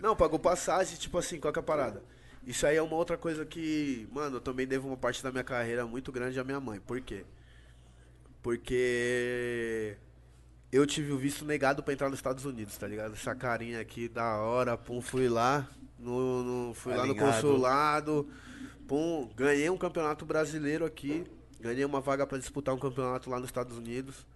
Não, 0.00 0.16
pagou 0.16 0.40
passagem, 0.40 0.96
tipo 0.96 1.16
assim, 1.18 1.38
qual 1.38 1.52
que 1.52 1.58
é 1.60 1.62
a 1.62 1.64
parada? 1.64 2.02
Isso 2.48 2.66
aí 2.66 2.76
é 2.76 2.82
uma 2.82 2.96
outra 2.96 3.18
coisa 3.18 3.44
que, 3.44 4.08
mano, 4.10 4.36
eu 4.38 4.40
também 4.40 4.66
devo 4.66 4.88
uma 4.88 4.96
parte 4.96 5.22
da 5.22 5.30
minha 5.30 5.44
carreira 5.44 5.86
muito 5.86 6.10
grande 6.10 6.40
à 6.40 6.44
minha 6.44 6.58
mãe. 6.58 6.80
Por 6.80 6.98
quê? 7.02 7.24
Porque 8.42 9.96
eu 10.72 10.86
tive 10.86 11.12
o 11.12 11.18
visto 11.18 11.44
negado 11.44 11.82
pra 11.82 11.92
entrar 11.92 12.08
nos 12.08 12.18
Estados 12.18 12.44
Unidos, 12.46 12.76
tá 12.78 12.86
ligado? 12.86 13.12
Essa 13.12 13.34
carinha 13.34 13.80
aqui 13.80 14.08
da 14.08 14.36
hora, 14.38 14.76
pum, 14.76 15.00
fui 15.02 15.28
lá, 15.28 15.68
no, 15.98 16.42
no- 16.68 16.74
fui 16.74 16.94
lá 16.94 17.04
no 17.04 17.12
Alinhado. 17.12 17.32
consulado, 17.42 18.28
pum, 18.86 19.28
ganhei 19.36 19.68
um 19.68 19.76
campeonato 19.76 20.24
brasileiro 20.24 20.84
aqui, 20.86 21.26
ganhei 21.60 21.84
uma 21.84 22.00
vaga 22.00 22.26
pra 22.26 22.38
disputar 22.38 22.74
um 22.74 22.78
campeonato 22.78 23.28
lá 23.28 23.38
nos 23.38 23.48
Estados 23.48 23.76
Unidos. 23.76 24.26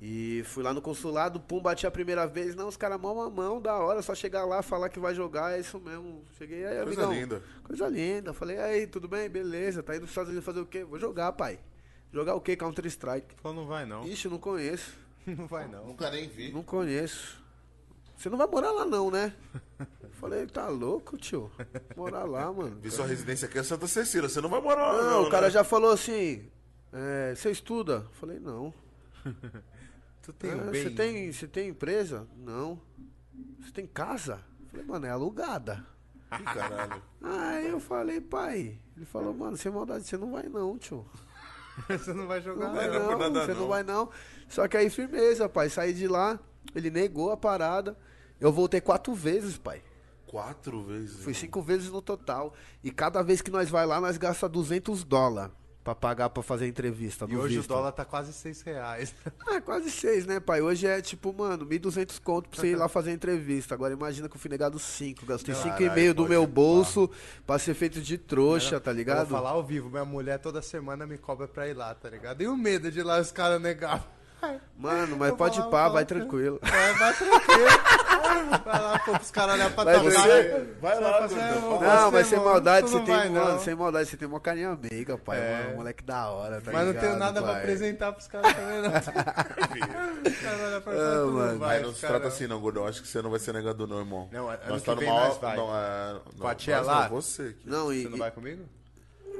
E 0.00 0.42
fui 0.46 0.62
lá 0.62 0.74
no 0.74 0.82
consulado, 0.82 1.40
pum, 1.40 1.60
bati 1.60 1.86
a 1.86 1.90
primeira 1.90 2.26
vez. 2.26 2.54
Não, 2.54 2.68
os 2.68 2.76
caras 2.76 3.00
mão 3.00 3.20
a 3.22 3.30
mão, 3.30 3.60
da 3.60 3.74
hora, 3.78 4.02
só 4.02 4.14
chegar 4.14 4.44
lá, 4.44 4.60
falar 4.60 4.88
que 4.88 4.98
vai 4.98 5.14
jogar, 5.14 5.56
é 5.56 5.60
isso 5.60 5.78
mesmo. 5.80 6.22
Cheguei 6.36 6.66
aí, 6.66 6.82
Coisa 6.84 7.04
amigão. 7.04 7.12
linda. 7.12 7.42
Coisa 7.62 7.88
linda. 7.88 8.32
Falei, 8.34 8.58
aí, 8.58 8.86
tudo 8.86 9.08
bem? 9.08 9.28
Beleza. 9.30 9.82
Tá 9.82 9.94
indo 9.94 10.02
nos 10.02 10.10
Estados 10.10 10.28
Unidos 10.30 10.44
fazer 10.44 10.60
o 10.60 10.66
quê? 10.66 10.84
Vou 10.84 10.98
jogar, 10.98 11.32
pai. 11.32 11.58
Jogar 12.12 12.34
o 12.34 12.40
quê? 12.40 12.54
Counter 12.56 12.84
Strike. 12.86 13.34
Falou, 13.42 13.56
não 13.62 13.66
vai 13.66 13.86
não. 13.86 14.04
Ixi, 14.04 14.28
não 14.28 14.38
conheço. 14.38 15.02
Não 15.26 15.46
vai 15.46 15.66
não. 15.66 15.86
Nunca 15.86 16.10
nem 16.10 16.28
vi. 16.28 16.52
Não 16.52 16.62
conheço. 16.62 17.42
Você 18.14 18.28
não 18.28 18.36
vai 18.36 18.46
morar 18.46 18.70
lá 18.72 18.84
não, 18.84 19.10
né? 19.10 19.32
Falei, 20.20 20.46
tá 20.46 20.68
louco, 20.68 21.16
tio? 21.16 21.50
Morar 21.96 22.24
lá, 22.24 22.52
mano. 22.52 22.78
Vi 22.78 22.90
sua 22.90 23.06
residência 23.06 23.48
aqui 23.48 23.58
é 23.58 23.62
Santa 23.62 23.86
Cecília, 23.86 24.28
você 24.28 24.42
não 24.42 24.50
vai 24.50 24.60
morar 24.60 24.92
lá, 24.92 25.02
Não, 25.02 25.10
não. 25.10 25.22
o 25.24 25.30
cara 25.30 25.46
né? 25.46 25.50
já 25.50 25.64
falou 25.64 25.90
assim. 25.90 26.46
é, 26.92 27.34
você 27.34 27.50
estuda? 27.50 28.06
Falei, 28.20 28.38
não. 28.38 28.72
Tu 30.24 30.32
tem 30.32 30.50
Ah, 30.52 30.56
um 30.56 30.66
Você 30.66 30.84
bem... 30.84 30.94
tem, 30.94 31.32
você 31.32 31.46
tem 31.46 31.68
empresa? 31.68 32.26
Não. 32.36 32.80
Você 33.60 33.70
tem 33.72 33.86
casa? 33.86 34.40
Falei, 34.70 34.86
mano, 34.86 35.06
é 35.06 35.10
alugada. 35.10 35.84
Caralho. 36.30 37.02
Aí 37.22 37.68
eu 37.68 37.78
falei, 37.78 38.20
pai. 38.20 38.78
Ele 38.96 39.04
falou, 39.04 39.34
mano, 39.34 39.56
sem 39.56 39.70
maldade, 39.70 40.04
você 40.04 40.16
não 40.16 40.32
vai 40.32 40.44
não, 40.48 40.78
tio. 40.78 41.04
Você 41.88 42.12
não 42.14 42.28
vai 42.28 42.40
jogar 42.40 42.68
Não 42.68 42.74
Não 42.74 42.80
vai 42.80 42.88
não, 42.88 43.08
por 43.08 43.18
nada, 43.18 43.44
você 43.44 43.52
não. 43.52 43.60
não 43.62 43.68
vai 43.68 43.82
não. 43.82 44.08
Só 44.48 44.68
que 44.68 44.76
aí, 44.76 44.88
firmeza, 44.88 45.48
pai. 45.48 45.68
Saí 45.68 45.92
de 45.92 46.06
lá, 46.06 46.38
ele 46.72 46.88
negou 46.88 47.32
a 47.32 47.36
parada. 47.36 47.98
Eu 48.40 48.52
voltei 48.52 48.80
quatro 48.80 49.12
vezes, 49.12 49.58
pai. 49.58 49.82
Quatro 50.24 50.84
vezes. 50.84 51.24
Fui 51.24 51.34
cinco 51.34 51.60
vezes 51.60 51.90
no 51.90 52.00
total. 52.00 52.54
E 52.82 52.92
cada 52.92 53.22
vez 53.22 53.42
que 53.42 53.50
nós 53.50 53.68
vai 53.70 53.84
lá, 53.86 54.00
nós 54.00 54.16
gasta 54.16 54.48
200 54.48 55.02
dólares 55.02 55.52
pra 55.84 55.94
pagar 55.94 56.30
pra 56.30 56.42
fazer 56.42 56.66
entrevista. 56.66 57.26
E 57.28 57.36
hoje 57.36 57.58
visto. 57.58 57.70
o 57.70 57.74
dólar 57.74 57.92
tá 57.92 58.06
quase 58.06 58.32
6 58.32 58.62
reais. 58.62 59.14
Ah, 59.46 59.60
quase 59.62 59.90
seis, 59.90 60.24
né, 60.24 60.40
pai? 60.40 60.62
Hoje 60.62 60.86
é 60.86 61.02
tipo, 61.02 61.30
mano, 61.32 61.66
1.200 61.66 62.18
conto 62.22 62.48
pra 62.48 62.58
você 62.60 62.68
ir 62.68 62.76
lá 62.76 62.88
fazer 62.88 63.12
entrevista. 63.12 63.74
Agora 63.74 63.92
imagina 63.92 64.26
que 64.28 64.34
eu 64.34 64.40
fui 64.40 64.50
negado 64.50 64.78
5. 64.78 65.26
Gastei 65.26 65.54
Caralho, 65.54 65.90
5,5 65.94 66.14
do 66.14 66.26
meu 66.26 66.46
bolso 66.46 67.10
pra 67.46 67.58
ser 67.58 67.74
feito 67.74 68.00
de 68.00 68.16
trouxa, 68.16 68.80
tá 68.80 68.90
Eu 68.90 68.96
ligado? 68.96 69.28
vou 69.28 69.36
falar 69.36 69.50
ao 69.50 69.62
vivo, 69.62 69.90
minha 69.90 70.04
mulher 70.06 70.38
toda 70.38 70.62
semana 70.62 71.06
me 71.06 71.18
cobra 71.18 71.46
pra 71.46 71.68
ir 71.68 71.74
lá, 71.74 71.94
tá 71.94 72.08
ligado? 72.08 72.40
E 72.42 72.48
o 72.48 72.56
medo 72.56 72.90
de 72.90 73.00
ir 73.00 73.02
lá 73.02 73.20
os 73.20 73.30
caras 73.30 73.60
negar. 73.60 74.10
Mano, 74.78 75.16
mas 75.16 75.30
Eu 75.30 75.36
pode 75.36 75.58
lá, 75.60 75.66
pá, 75.68 75.88
vai 75.88 76.04
tranquilo. 76.04 76.58
Vai, 76.62 76.94
vai 76.94 77.12
tranquilo. 77.14 77.66
Vai 78.64 78.80
lá, 78.82 78.98
pô, 78.98 79.12
pros 79.12 79.30
caras 79.30 79.54
olhar 79.54 79.70
pra 79.72 79.84
Vai 79.84 80.00
tua 80.00 80.12
cara. 80.12 80.66
Vai 80.80 80.96
Você 80.96 81.00
lá. 81.36 81.56
"Ô, 81.66 81.80
Não, 81.80 82.10
mas 82.10 82.26
sem 82.26 82.38
mano, 82.38 82.50
maldade 82.50 82.88
você 82.90 83.00
tem, 83.00 83.14
vai, 83.16 83.28
mano, 83.28 83.50
não." 83.52 83.58
sem 83.60 83.74
maldade 83.74 84.08
você 84.08 84.16
tem 84.16 84.26
uma 84.28 84.40
carinha 84.40 84.70
amiga, 84.70 85.16
pai. 85.18 85.38
É. 85.38 85.62
Mano, 85.64 85.76
moleque 85.76 86.02
da 86.04 86.28
hora, 86.30 86.60
tá 86.60 86.72
Mas 86.72 86.86
não 86.86 86.92
tenho 86.92 87.04
ligado, 87.12 87.18
nada 87.18 87.42
pra 87.42 87.52
pai? 87.52 87.60
apresentar 87.60 88.12
pros 88.12 88.26
caras 88.26 88.52
também, 88.54 88.82
não. 88.82 88.90
Os 90.30 90.38
caras 90.40 90.60
olham 90.60 90.80
pra 90.82 90.92
Ah, 90.92 91.26
mano. 91.26 91.58
vai. 91.58 91.76
Aí 91.76 91.82
não 91.82 91.90
os 91.90 91.96
se 92.00 92.06
trata 92.06 92.28
assim, 92.28 92.46
não, 92.46 92.60
gordão. 92.60 92.86
Acho 92.86 93.02
que 93.02 93.08
você 93.08 93.22
não 93.22 93.30
vai 93.30 93.38
ser 93.40 93.52
negado, 93.54 93.86
não, 93.86 93.98
irmão. 94.00 94.28
Não, 94.32 94.48
ano 94.48 94.58
nós 94.68 94.80
que 94.80 94.86
tá 94.86 94.94
vem 94.94 95.08
numa. 95.08 95.20
nós 95.28 95.38
vai. 95.38 95.56
É, 95.58 96.20
Com 96.38 96.48
a 96.48 96.54
tia 96.54 96.76
nós 96.78 96.86
lá? 96.86 97.02
Não, 97.02 97.08
você. 97.10 97.42
aqui. 97.42 97.56
Não, 97.64 97.92
e. 97.92 98.02
Você 98.02 98.08
não 98.08 98.18
vai 98.18 98.30
comigo? 98.30 98.64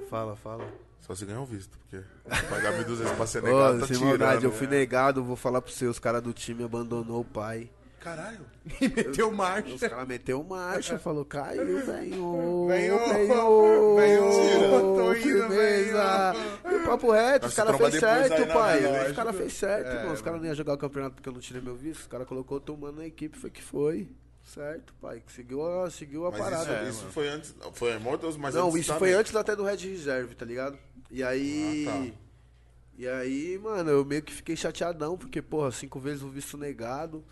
Fala, 0.09 0.37
fala. 0.37 0.65
Só 1.07 1.15
se 1.15 1.25
ganhar 1.27 1.41
o 1.41 1.47
visto, 1.47 1.79
porque 1.79 2.03
pagar 2.49 2.73
1.200 2.73 3.15
pra 3.17 3.27
ser 3.27 3.43
Ô, 3.43 3.47
negado 3.47 3.81
tá 3.81 3.87
sem 3.87 3.97
tirando. 3.97 4.09
maldade, 4.19 4.45
eu 4.45 4.53
fui 4.53 4.67
negado, 4.67 5.23
vou 5.23 5.37
falar 5.37 5.61
pra 5.61 5.71
você, 5.73 5.87
os 5.87 5.99
caras 5.99 6.23
do 6.23 6.33
time 6.33 6.65
abandonou 6.65 7.21
o 7.21 7.25
pai. 7.25 7.71
Caralho. 8.01 8.41
E 8.83 8.89
meteu 8.89 9.31
Os 9.31 9.35
marcha. 9.35 9.89
caras 9.89 10.07
meteu 10.09 10.45
marcha, 10.45 10.99
falou, 10.99 11.25
caiu, 11.25 11.65
venho, 11.87 12.67
Venho, 12.69 12.99
venho, 12.99 13.97
venho, 13.97 14.95
tô 14.95 15.15
indo, 15.15 15.23
firmeza. 15.23 16.35
E 16.71 16.87
papo 16.87 17.11
reto, 17.13 17.43
Nós 17.45 17.53
os 17.53 17.57
caras 17.57 17.77
fez 17.79 17.95
certo, 18.01 18.53
pai. 18.53 19.07
Os 19.11 19.17
caras 19.17 19.37
fez 19.37 19.53
certo, 19.55 19.89
É, 19.89 20.03
mano. 20.03 20.13
Os 20.13 20.21
caras 20.23 20.39
não 20.41 20.47
iam 20.47 20.55
jogar 20.55 20.75
o 20.75 20.79
campeonato 20.79 21.15
porque 21.15 21.29
eu 21.29 21.33
não 21.33 21.41
tirei 21.41 21.63
meu 21.63 21.75
visto. 21.75 22.01
Os 22.01 22.07
caras 22.07 22.27
colocou 22.27 22.61
tomando 22.61 22.97
na 22.99 23.07
equipe, 23.07 23.39
foi 23.39 23.51
que 23.51 23.63
foi. 23.63 24.09
Certo, 24.43 24.93
pai. 25.01 25.23
Seguiu 25.35 25.67
a, 25.67 25.91
seguiu 25.91 26.27
a 26.27 26.31
Mas 26.31 26.41
parada. 26.41 26.63
isso, 26.63 26.73
É, 26.73 26.89
isso 26.91 27.05
foi 27.07 27.29
antes. 27.29 27.55
Foi 27.73 27.95
Immortals, 27.95 28.37
mas 28.37 28.55
Não, 28.55 28.67
antes 28.69 28.81
isso 28.81 28.93
tá 28.93 28.99
foi 28.99 29.15
antes 29.15 29.35
até 29.35 29.57
do 29.57 29.65
Red 29.65 29.77
Reserve, 29.77 30.35
tá 30.35 30.45
ligado? 30.45 30.79
E 31.11 31.23
aí. 31.23 31.87
Ah, 31.89 31.93
tá. 31.93 32.25
E 32.97 33.09
aí, 33.09 33.59
mano, 33.59 33.91
eu 33.91 34.05
meio 34.05 34.23
que 34.23 34.33
fiquei 34.33 34.55
chateadão, 34.55 35.19
porque, 35.19 35.43
porra, 35.43 35.73
cinco 35.73 35.99
vezes 35.99 36.23
o 36.23 36.29
visto 36.29 36.57
negado. 36.57 37.25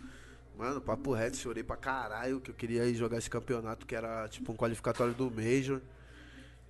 Mano, 0.57 0.81
papo 0.81 1.13
reto, 1.13 1.37
chorei 1.37 1.63
pra 1.63 1.77
caralho, 1.77 2.41
que 2.41 2.51
eu 2.51 2.55
queria 2.55 2.85
ir 2.85 2.95
jogar 2.95 3.17
esse 3.17 3.29
campeonato, 3.29 3.85
que 3.85 3.95
era 3.95 4.27
tipo 4.27 4.51
um 4.51 4.55
qualificatório 4.55 5.13
do 5.13 5.31
Major. 5.31 5.81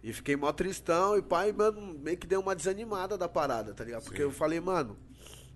E 0.04 0.14
fiquei 0.14 0.36
mó 0.36 0.52
tristão, 0.52 1.18
e 1.18 1.22
pai, 1.22 1.52
mano, 1.52 1.98
meio 2.00 2.18
que 2.18 2.28
deu 2.28 2.40
uma 2.40 2.56
desanimada 2.56 3.18
da 3.18 3.28
parada, 3.28 3.74
tá 3.74 3.84
ligado? 3.84 4.04
Porque 4.04 4.18
Sim. 4.18 4.24
eu 4.24 4.32
falei, 4.32 4.60
mano, 4.60 4.98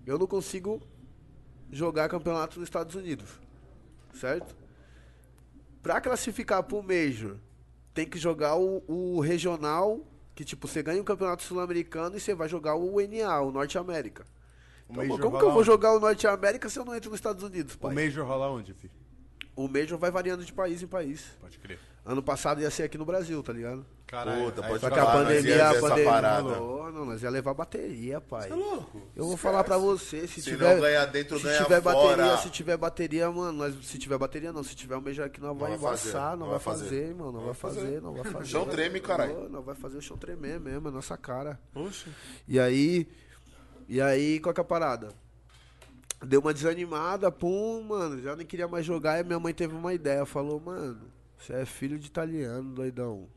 eu 0.05 0.17
não 0.17 0.25
consigo 0.25 0.81
jogar 1.71 2.09
campeonato 2.09 2.59
nos 2.59 2.67
Estados 2.67 2.95
Unidos. 2.95 3.29
Certo? 4.13 4.55
Pra 5.83 6.01
classificar 6.01 6.63
pro 6.63 6.81
Major, 6.81 7.37
tem 7.93 8.05
que 8.05 8.17
jogar 8.17 8.55
o, 8.55 8.83
o 8.87 9.19
regional, 9.19 10.01
que 10.37 10.45
tipo, 10.45 10.67
você 10.67 10.83
ganha 10.83 11.01
o 11.01 11.03
campeonato 11.03 11.41
sul-americano 11.41 12.15
e 12.15 12.19
você 12.19 12.35
vai 12.35 12.47
jogar 12.47 12.75
o 12.75 13.01
NA, 13.01 13.41
o 13.41 13.51
Norte 13.51 13.75
América. 13.75 14.23
O 14.87 14.93
Então, 14.93 15.17
como 15.17 15.39
que 15.39 15.43
eu 15.43 15.51
vou 15.51 15.57
onde? 15.61 15.65
jogar 15.65 15.93
o 15.93 15.99
Norte 15.99 16.27
América 16.27 16.69
se 16.69 16.77
eu 16.77 16.85
não 16.85 16.95
entro 16.95 17.09
nos 17.09 17.17
Estados 17.17 17.41
Unidos, 17.43 17.75
O 17.75 17.79
pai? 17.79 17.95
Major 17.95 18.23
rola 18.23 18.47
onde, 18.51 18.71
fi? 18.75 18.91
O 19.57 19.67
Major 19.67 19.97
vai 19.97 20.11
variando 20.11 20.45
de 20.45 20.53
país 20.53 20.81
em 20.83 20.87
país. 20.87 21.25
Pode 21.41 21.57
crer. 21.57 21.79
Ano 22.05 22.21
passado 22.23 22.61
ia 22.61 22.69
ser 22.71 22.83
aqui 22.83 22.97
no 22.97 23.03
Brasil, 23.03 23.41
tá 23.43 23.51
ligado? 23.51 23.85
Caralho. 24.05 24.45
Puta, 24.45 24.61
aí 24.61 24.69
pode 24.69 24.79
Só 24.81 24.89
vai 24.89 24.99
que 24.99 25.05
a 25.05 25.11
pandemia, 25.11 25.69
a 25.69 25.81
pandemia. 25.81 26.05
Falou, 26.21 26.91
não, 26.93 27.05
nós 27.05 27.21
ia 27.23 27.29
levar 27.29 27.53
bateria, 27.53 28.21
pai. 28.21 28.47
Você 28.47 28.53
é 28.53 28.55
louco? 28.55 28.97
Eu 29.13 29.25
vou 29.25 29.33
Esquece. 29.33 29.41
falar 29.43 29.63
pra 29.65 29.77
você, 29.77 30.25
se, 30.27 30.41
Se 30.41 30.51
tiver. 30.51 30.75
não 30.75 30.79
ganhar 30.79 31.05
dentro, 31.07 31.37
se 31.37 31.43
ganha 31.43 31.63
tiver 31.63 31.81
fora. 31.81 31.95
bateria, 32.17 32.37
se 32.37 32.49
tiver 32.49 32.77
bateria, 32.77 33.29
mano, 33.31 33.51
nós, 33.57 33.75
se 33.85 33.97
tiver 33.97 34.17
bateria 34.17 34.53
não, 34.53 34.63
se 34.63 34.75
tiver 34.75 34.95
um 34.95 35.01
beijo 35.01 35.21
aqui, 35.23 35.41
nós 35.41 35.57
vai 35.57 35.69
vai 35.71 35.77
embaçar, 35.77 36.37
não 36.37 36.45
não 36.45 36.49
vai 36.51 36.59
fazer. 36.59 36.83
fazer, 36.85 37.07
irmão, 37.07 37.31
não 37.33 37.41
vai 37.45 37.53
fazer, 37.53 38.01
não 38.01 38.13
vai 38.13 38.23
fazer. 38.31 38.45
chão 38.45 38.65
treme, 38.65 38.99
caralho. 39.01 39.49
Não 39.49 39.61
vai 39.61 39.75
fazer 39.75 39.97
o 39.97 40.01
chão 40.01 40.15
tremer 40.17 40.59
mesmo, 40.61 40.87
é 40.87 40.91
nossa 40.91 41.17
cara. 41.17 41.59
Oxe. 41.75 42.09
E 42.47 42.57
aí, 42.59 43.05
e 43.89 43.99
aí, 43.99 44.39
qual 44.39 44.53
que 44.53 44.61
é 44.61 44.63
a 44.63 44.65
parada? 44.65 45.09
Deu 46.25 46.39
uma 46.41 46.53
desanimada, 46.53 47.31
pum, 47.31 47.83
mano, 47.83 48.19
já 48.21 48.35
nem 48.35 48.45
queria 48.45 48.67
mais 48.67 48.85
jogar, 48.85 49.19
e 49.19 49.23
minha 49.23 49.39
mãe 49.39 49.53
teve 49.53 49.75
uma 49.75 49.93
ideia, 49.93 50.25
falou, 50.25 50.59
mano, 50.59 51.11
você 51.37 51.53
é 51.53 51.65
filho 51.65 51.99
de 51.99 52.07
italiano, 52.07 52.73
doidão. 52.73 53.27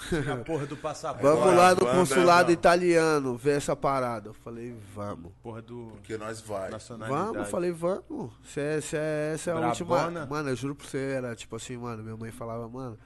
A 0.32 0.36
porra 0.44 0.66
do 0.66 0.76
passaporte. 0.76 1.22
Vamos 1.22 1.54
lá 1.54 1.74
no 1.74 1.86
consulado 1.86 2.48
não. 2.48 2.54
italiano 2.54 3.36
ver 3.36 3.58
essa 3.58 3.76
parada. 3.76 4.30
Eu 4.30 4.34
falei, 4.34 4.74
vamos. 4.94 5.30
Porra 5.42 5.60
do 5.60 5.90
Porque 5.92 6.16
nós 6.16 6.40
vai. 6.40 6.70
Vamos, 7.06 7.36
eu 7.36 7.44
falei, 7.44 7.70
vamos. 7.70 8.32
Se 8.44 8.60
é, 8.60 8.80
se 8.80 8.96
é, 8.96 9.32
essa 9.34 9.50
é 9.50 9.52
a 9.52 9.56
Brabona. 9.56 9.68
última. 9.68 10.26
Mano, 10.26 10.48
eu 10.48 10.56
juro 10.56 10.74
pra 10.74 10.86
você, 10.86 10.98
era 10.98 11.36
tipo 11.36 11.54
assim, 11.54 11.76
mano, 11.76 12.02
minha 12.02 12.16
mãe 12.16 12.30
falava, 12.30 12.66
mano. 12.66 12.98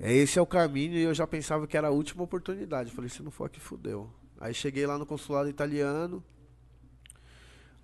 é, 0.00 0.12
Esse 0.12 0.38
é 0.38 0.42
o 0.42 0.46
caminho 0.46 0.94
e 0.94 1.02
eu 1.02 1.12
já 1.12 1.26
pensava 1.26 1.66
que 1.66 1.76
era 1.76 1.88
a 1.88 1.92
última 1.92 2.24
oportunidade. 2.24 2.88
Eu 2.88 2.96
falei, 2.96 3.10
se 3.10 3.22
não 3.22 3.30
for 3.30 3.44
aqui, 3.44 3.60
fudeu. 3.60 4.10
Aí 4.40 4.54
cheguei 4.54 4.86
lá 4.86 4.96
no 4.96 5.04
consulado 5.04 5.50
italiano. 5.50 6.24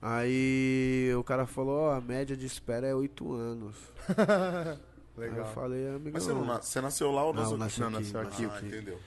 Aí 0.06 1.10
o 1.18 1.24
cara 1.24 1.46
falou, 1.46 1.78
ó, 1.88 1.94
a 1.94 2.00
média 2.00 2.36
de 2.36 2.44
espera 2.44 2.86
é 2.86 2.94
oito 2.94 3.32
anos. 3.32 3.74
Aí 5.16 5.28
eu 5.28 5.30
Legal. 5.30 5.54
falei, 5.54 5.88
amigão. 5.88 6.10
Mas 6.12 6.24
você, 6.24 6.32
não 6.34 6.44
você 6.44 6.80
nasceu 6.82 7.10
lá 7.10 7.24
ou 7.24 7.32
Não, 7.32 7.56
nasceu 7.56 7.88
nasci 7.88 8.12
Não, 8.12 8.20
aqui, 8.20 8.22
nasceu 8.42 8.50
Ah, 8.50 8.56
aqui. 8.58 8.66
entendeu. 8.66 8.98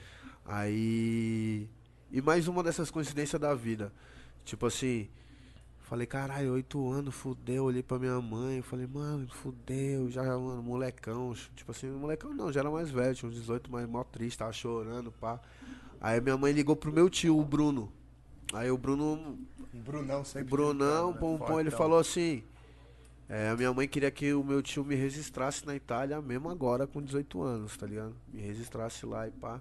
Aí. 0.44 1.68
E 2.10 2.20
mais 2.20 2.48
uma 2.48 2.64
dessas 2.64 2.90
coincidências 2.90 3.40
da 3.40 3.54
vida. 3.54 3.92
Tipo 4.44 4.66
assim. 4.66 5.08
Falei, 5.82 6.04
caralho, 6.06 6.52
oito 6.54 6.90
anos, 6.90 7.14
fudeu. 7.14 7.64
Olhei 7.66 7.82
pra 7.82 7.96
minha 7.98 8.20
mãe. 8.20 8.60
Falei, 8.60 8.86
mano, 8.88 9.28
fudeu. 9.28 10.10
Já, 10.10 10.22
mano, 10.24 10.62
molecão. 10.64 11.32
Tipo 11.54 11.70
assim, 11.70 11.88
molecão 11.90 12.34
não, 12.34 12.52
já 12.52 12.58
era 12.60 12.70
mais 12.72 12.90
velho. 12.90 13.14
Tinha 13.14 13.30
uns 13.30 13.36
18, 13.36 13.70
mas 13.70 13.88
mó 13.88 14.02
triste, 14.02 14.38
tava 14.38 14.52
chorando, 14.52 15.12
pá. 15.12 15.40
Aí 16.00 16.20
minha 16.20 16.36
mãe 16.36 16.52
ligou 16.52 16.74
pro 16.74 16.92
meu 16.92 17.08
tio, 17.08 17.38
o 17.38 17.44
Bruno. 17.44 17.92
Aí 18.52 18.70
o 18.70 18.78
Bruno. 18.78 19.38
Brunão 19.72 20.24
sempre. 20.24 20.50
Brunão, 20.50 21.12
né? 21.12 21.18
pum, 21.18 21.60
ele 21.60 21.70
falou 21.70 21.98
assim. 21.98 22.42
É, 23.28 23.50
a 23.50 23.56
minha 23.56 23.72
mãe 23.74 23.86
queria 23.86 24.10
que 24.10 24.32
o 24.32 24.42
meu 24.42 24.62
tio 24.62 24.82
me 24.82 24.94
registrasse 24.94 25.66
na 25.66 25.76
Itália, 25.76 26.20
mesmo 26.22 26.48
agora 26.48 26.86
com 26.86 27.02
18 27.02 27.42
anos, 27.42 27.76
tá 27.76 27.86
ligado? 27.86 28.16
Me 28.32 28.40
registrasse 28.40 29.04
lá 29.04 29.28
e 29.28 29.30
pá. 29.30 29.60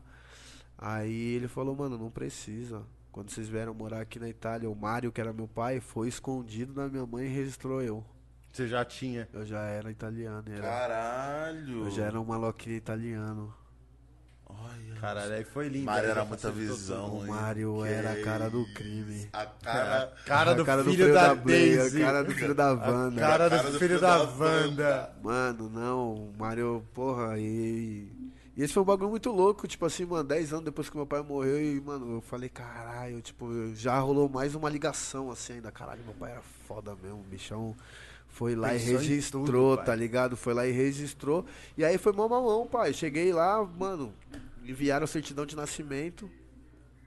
Aí 0.77 1.33
ele 1.35 1.49
falou, 1.49 1.75
mano, 1.75 1.97
não 1.97 2.09
precisa. 2.09 2.83
Quando 3.11 3.29
vocês 3.29 3.49
vieram 3.49 3.73
morar 3.73 3.99
aqui 4.01 4.19
na 4.19 4.29
Itália, 4.29 4.69
o 4.69 4.75
Mário, 4.75 5.11
que 5.11 5.19
era 5.19 5.33
meu 5.33 5.47
pai, 5.47 5.81
foi 5.81 6.07
escondido 6.07 6.71
da 6.71 6.87
minha 6.87 7.05
mãe 7.05 7.25
e 7.25 7.29
registrou 7.29 7.81
eu. 7.81 8.05
Você 8.53 8.67
já 8.67 8.85
tinha. 8.85 9.27
Eu 9.33 9.45
já 9.45 9.61
era 9.63 9.91
italiano, 9.91 10.43
era, 10.49 10.61
Caralho. 10.61 11.85
eu 11.85 11.91
já 11.91 12.05
era 12.05 12.19
um 12.19 12.25
maloquinho 12.25 12.75
italiano. 12.75 13.53
Olha. 14.49 14.99
Caralho, 14.99 15.33
aí 15.33 15.43
foi 15.43 15.67
lindo. 15.67 15.85
Mário 15.85 16.09
era 16.09 16.25
muita 16.25 16.51
visão. 16.51 17.17
O? 17.19 17.27
Mário 17.27 17.85
era 17.85 18.13
a 18.13 18.21
cara 18.23 18.49
do 18.49 18.65
crime. 18.73 19.29
A 19.31 19.45
cara. 19.45 20.13
Cara 20.25 20.53
do 20.55 20.61
A 20.63 20.65
cara 20.65 20.83
filho 20.83 21.13
da 21.13 21.33
Daisy. 21.33 22.01
a 22.01 22.05
cara 22.05 22.23
do 22.23 22.31
filho 22.33 22.55
da 22.55 22.71
Wanda. 22.73 23.21
Cara 23.21 23.45
A 23.45 23.49
do 23.63 23.79
filho 23.79 23.99
da 23.99 24.17
Wanda. 24.23 25.13
Mano, 25.21 25.69
não, 25.69 26.13
o 26.13 26.33
Mario, 26.37 26.83
porra, 26.93 27.37
e. 27.37 28.11
E 28.55 28.63
esse 28.63 28.73
foi 28.73 28.81
um 28.81 28.85
bagulho 28.87 29.11
muito 29.11 29.31
louco, 29.31 29.67
tipo 29.67 29.85
assim, 29.85 30.03
mano, 30.03 30.23
10 30.23 30.51
anos 30.53 30.65
depois 30.65 30.89
que 30.89 30.97
meu 30.97 31.05
pai 31.05 31.21
morreu 31.21 31.61
e, 31.61 31.79
mano, 31.79 32.15
eu 32.15 32.21
falei, 32.21 32.49
caralho, 32.49 33.21
tipo, 33.21 33.47
já 33.75 33.99
rolou 33.99 34.27
mais 34.27 34.55
uma 34.55 34.67
ligação 34.67 35.29
assim 35.29 35.53
ainda. 35.53 35.71
Caralho, 35.71 36.03
meu 36.03 36.15
pai 36.15 36.31
era 36.31 36.41
foda 36.67 36.95
mesmo, 36.95 37.19
o 37.19 37.23
bichão 37.23 37.75
foi 38.37 38.55
lá 38.55 38.69
Pensou 38.69 38.89
e 38.89 38.97
registrou, 38.97 39.45
tudo, 39.45 39.77
tá 39.83 39.95
ligado? 39.95 40.37
Foi 40.37 40.53
lá 40.53 40.67
e 40.67 40.71
registrou. 40.71 41.43
E 41.75 41.83
aí 41.83 41.97
foi 41.97 42.13
mão 42.13 42.25
a 42.25 42.39
mão, 42.39 42.67
pai. 42.67 42.93
Cheguei 42.93 43.33
lá, 43.33 43.65
mano, 43.65 44.13
enviaram 44.63 45.07
certidão 45.07 45.43
de 45.43 45.55
nascimento 45.55 46.29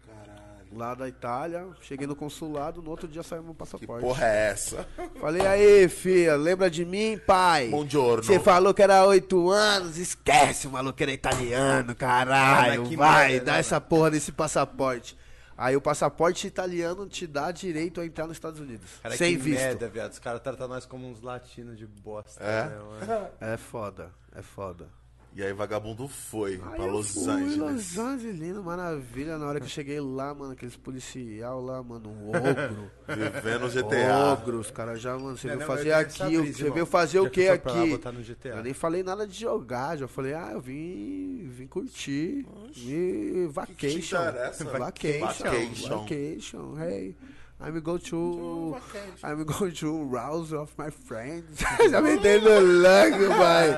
Caralho. 0.05 0.77
lá 0.77 0.93
da 0.93 1.09
Itália. 1.09 1.69
Cheguei 1.83 2.05
no 2.09 2.17
consulado, 2.17 2.83
no 2.83 2.91
outro 2.91 3.07
dia 3.07 3.23
saiu 3.23 3.45
meu 3.45 3.53
Que 3.53 3.59
passaporte. 3.59 4.05
porra 4.05 4.27
é 4.27 4.51
essa? 4.51 4.89
Falei, 5.21 5.47
aí, 5.47 5.89
filha, 5.89 6.35
lembra 6.35 6.69
de 6.69 6.85
mim, 6.85 7.17
pai? 7.25 7.69
Buongiorno. 7.69 8.25
Você 8.25 8.41
falou 8.41 8.75
que 8.75 8.83
era 8.83 9.07
oito 9.07 9.51
anos, 9.51 9.99
esquece, 9.99 10.67
o 10.67 10.71
maluco 10.73 11.01
era 11.01 11.13
italiano, 11.13 11.95
caralho. 11.95 12.87
Que 12.87 12.97
vai, 12.97 13.35
merda, 13.35 13.45
dá 13.45 13.53
né, 13.53 13.61
essa 13.61 13.81
porra 13.81 14.11
desse 14.11 14.33
passaporte. 14.33 15.17
Aí 15.61 15.77
o 15.77 15.81
passaporte 15.81 16.47
italiano 16.47 17.07
te 17.07 17.27
dá 17.27 17.53
direito 17.53 18.01
a 18.01 18.07
entrar 18.07 18.27
nos 18.27 18.39
Estados 18.39 18.59
Unidos. 18.59 18.89
Cara, 19.03 19.15
sem 19.15 19.37
que 19.37 19.43
visto. 19.43 19.61
merda, 19.61 19.89
viado. 19.91 20.11
Os 20.11 20.19
caras 20.19 20.41
tratam 20.41 20.67
nós 20.67 20.87
como 20.87 21.07
uns 21.07 21.21
latinos 21.21 21.77
de 21.77 21.87
bosta. 21.87 22.43
É? 22.43 22.65
né, 22.65 22.79
mano? 22.79 23.29
É 23.39 23.57
foda, 23.59 24.11
é 24.35 24.41
foda. 24.41 24.89
E 25.33 25.45
aí 25.45 25.53
vagabundo 25.53 26.09
foi 26.09 26.55
Aí 26.55 26.59
pra 26.77 26.87
Los 26.87 27.13
fui, 27.15 27.31
Angeles. 27.31 27.57
Los 27.57 27.99
Angeles, 27.99 28.37
lindo, 28.39 28.65
maravilha. 28.65 29.39
Na 29.39 29.47
hora 29.47 29.61
que 29.61 29.67
eu 29.67 29.71
cheguei 29.71 30.01
lá, 30.01 30.35
mano, 30.35 30.53
aqueles 30.53 30.77
policial 30.77 31.63
lá, 31.65 31.81
mano, 31.83 32.09
um 32.11 32.29
ogro. 32.35 32.91
Vivendo 33.07 33.69
GTA. 33.71 34.33
Ogro, 34.33 34.59
os 34.59 34.73
caras 34.73 35.01
já, 35.01 35.17
mano, 35.17 35.37
você 35.39 35.47
Não, 35.47 35.57
veio 35.57 35.69
não, 35.69 35.77
fazer 35.77 35.93
aqui, 35.93 36.37
você 36.37 36.63
irmão. 36.63 36.75
veio 36.75 36.87
fazer 36.87 37.21
o 37.21 37.25
Já 37.25 37.31
que 37.31 37.59
pra 37.59 37.73
lá 37.73 37.81
aqui? 37.81 37.91
botar 37.91 38.13
no 38.13 38.21
GTA. 38.23 38.49
Eu 38.49 38.63
nem 38.65 38.75
falei 38.75 39.03
nada 39.05 39.25
de 39.25 39.39
jogar, 39.39 39.97
já 39.97 40.09
falei, 40.09 40.35
ah, 40.35 40.51
eu 40.53 40.61
vim, 40.61 41.47
vim 41.49 41.67
curtir. 41.69 42.45
E 42.77 43.47
vacation. 43.53 44.17
interessa? 44.17 44.65
Vacation. 44.65 45.27
Vacation. 45.27 45.99
Vacation. 46.01 46.77
Hey. 46.81 47.17
I'm 47.63 47.79
go 47.81 47.99
to. 47.99 48.77
I'm 49.23 49.45
go 49.45 49.71
to 49.71 50.05
rouse 50.05 50.53
of 50.53 50.73
my 50.79 50.91
friends. 50.91 51.61
já 51.91 52.01
me 52.01 52.17
dei 52.19 52.41
no 52.41 52.59
langue, 52.59 53.29
pai. 53.29 53.77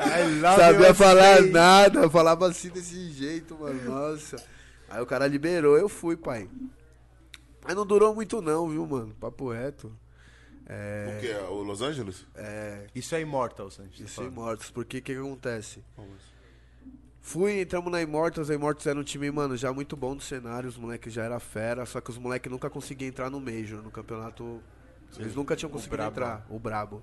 Sabia 0.56 0.94
falar 0.94 1.38
stay. 1.38 1.50
nada, 1.50 2.08
falava 2.08 2.46
assim 2.46 2.68
desse 2.68 3.10
jeito, 3.10 3.58
mano. 3.58 3.82
Nossa. 3.84 4.36
Aí 4.88 5.00
o 5.02 5.06
cara 5.06 5.26
liberou, 5.26 5.76
eu 5.76 5.88
fui, 5.88 6.16
pai. 6.16 6.48
Mas 7.64 7.74
não 7.74 7.84
durou 7.84 8.14
muito 8.14 8.40
não, 8.40 8.68
viu, 8.68 8.86
mano? 8.86 9.14
Papo 9.18 9.50
reto. 9.50 9.92
É. 10.66 11.16
O 11.16 11.20
quê? 11.20 11.34
O 11.52 11.62
Los 11.62 11.82
Angeles? 11.82 12.24
É. 12.36 12.86
Isso 12.94 13.14
é 13.14 13.20
Immortal, 13.20 13.70
Santos. 13.70 13.98
tá 13.98 14.04
Isso 14.04 14.14
falando. 14.14 14.32
Immortals, 14.32 14.70
porque 14.70 14.98
o 14.98 15.02
que, 15.02 15.12
que 15.12 15.18
acontece? 15.18 15.82
Fui, 17.24 17.60
entramos 17.60 17.90
na 17.90 18.02
Immortals, 18.02 18.50
a 18.50 18.54
Immortals 18.54 18.86
era 18.86 18.98
um 18.98 19.04
time, 19.04 19.30
mano, 19.30 19.56
já 19.56 19.72
muito 19.72 19.96
bom 19.96 20.14
do 20.16 20.22
cenário, 20.22 20.68
os 20.68 20.76
moleques 20.76 21.12
já 21.12 21.22
era 21.22 21.38
fera, 21.38 21.86
só 21.86 22.00
que 22.00 22.10
os 22.10 22.18
moleques 22.18 22.50
nunca 22.50 22.68
conseguiam 22.68 23.08
entrar 23.08 23.30
no 23.30 23.40
Major, 23.40 23.80
no 23.80 23.92
campeonato. 23.92 24.60
Eles 25.16 25.34
nunca 25.34 25.54
tinham 25.54 25.70
conseguido 25.70 25.96
brabo. 25.98 26.10
entrar, 26.10 26.46
o 26.50 26.58
Brabo. 26.58 27.02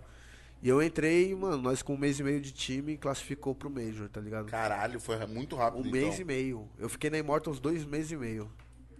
E 0.61 0.67
eu 0.67 0.83
entrei, 0.83 1.33
mano, 1.33 1.61
nós 1.61 1.81
com 1.81 1.93
um 1.93 1.97
mês 1.97 2.19
e 2.19 2.23
meio 2.23 2.41
de 2.41 2.51
time 2.51 2.97
classificou 2.97 3.55
pro 3.55 3.69
Major, 3.69 4.09
tá 4.09 4.19
ligado? 4.19 4.47
Caralho, 4.47 4.99
foi 4.99 5.25
muito 5.25 5.55
rápido. 5.55 5.87
Um 5.87 5.89
mês 5.89 6.19
e 6.19 6.25
meio. 6.25 6.67
Eu 6.77 6.89
fiquei 6.89 7.09
na 7.09 7.17
Immortals 7.17 7.61
dois 7.61 7.85
meses 7.85 8.11
e 8.11 8.17
meio. 8.17 8.51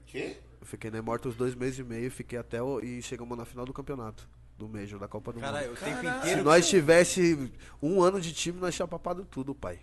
Quê? 0.06 0.38
Eu 0.62 0.66
fiquei 0.66 0.90
na 0.90 1.00
Immortals 1.00 1.36
dois 1.36 1.54
meses 1.54 1.80
e 1.80 1.84
meio, 1.84 2.10
fiquei 2.10 2.40
até 2.40 2.64
o, 2.64 2.80
e 2.80 3.02
chegamos 3.02 3.38
na 3.38 3.44
final 3.44 3.66
do 3.66 3.74
campeonato. 3.74 4.28
Do 4.58 4.68
Major, 4.70 5.00
da 5.00 5.08
Copa 5.08 5.34
do 5.34 5.40
Caralho, 5.40 5.68
Mundo. 5.68 5.78
o 5.78 5.80
tempo 5.80 6.02
Caralho. 6.02 6.22
Se 6.22 6.28
inteiro. 6.28 6.44
nós 6.44 6.70
tivesse 6.70 7.52
um 7.82 8.02
ano 8.02 8.20
de 8.22 8.34
time, 8.34 8.60
nós 8.60 8.74
tinha 8.76 8.88
papado 8.88 9.26
tudo, 9.26 9.54
pai. 9.56 9.80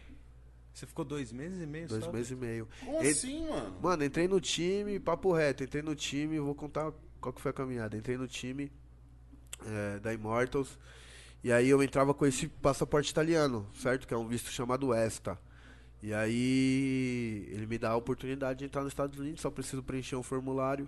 Você 0.77 0.85
ficou 0.86 1.07
dois 1.07 1.32
meses 1.32 1.62
e 1.62 1.66
meio 1.66 1.89
Dois 1.89 2.05
só? 2.05 2.12
meses 2.12 2.31
e 2.32 2.36
meio. 2.36 2.69
Como 2.85 3.03
En- 3.03 3.09
assim, 3.11 3.48
mano? 3.48 3.81
Mano, 3.81 4.05
entrei 4.05 4.28
no 4.28 4.39
time, 4.39 5.01
papo 5.01 5.32
reto, 5.32 5.65
entrei 5.65 5.82
no 5.82 5.94
time, 5.94 6.39
vou 6.39 6.55
contar 6.55 6.93
qual 7.19 7.32
que 7.32 7.40
foi 7.40 7.51
a 7.51 7.55
caminhada. 7.55 7.97
Entrei 7.97 8.19
no 8.19 8.28
time 8.28 8.70
é, 9.65 9.98
da 10.01 10.12
Immortals. 10.12 10.78
E 11.43 11.51
aí 11.51 11.70
eu 11.70 11.82
entrava 11.82 12.12
com 12.12 12.27
esse 12.27 12.47
passaporte 12.47 13.11
italiano, 13.11 13.66
certo? 13.74 14.07
Que 14.07 14.12
é 14.12 14.19
um 14.19 14.28
visto 14.28 14.51
chamado 14.51 14.93
ESTA. 14.94 15.39
E 16.03 16.12
aí 16.12 17.48
ele 17.51 17.66
me 17.66 17.78
dá 17.78 17.93
a 17.93 17.97
oportunidade 17.97 18.59
de 18.59 18.66
entrar 18.66 18.82
nos 18.82 18.93
Estados 18.93 19.19
Unidos, 19.19 19.40
só 19.40 19.51
preciso 19.51 19.82
preencher 19.82 20.16
um 20.16 20.23
formulário. 20.23 20.86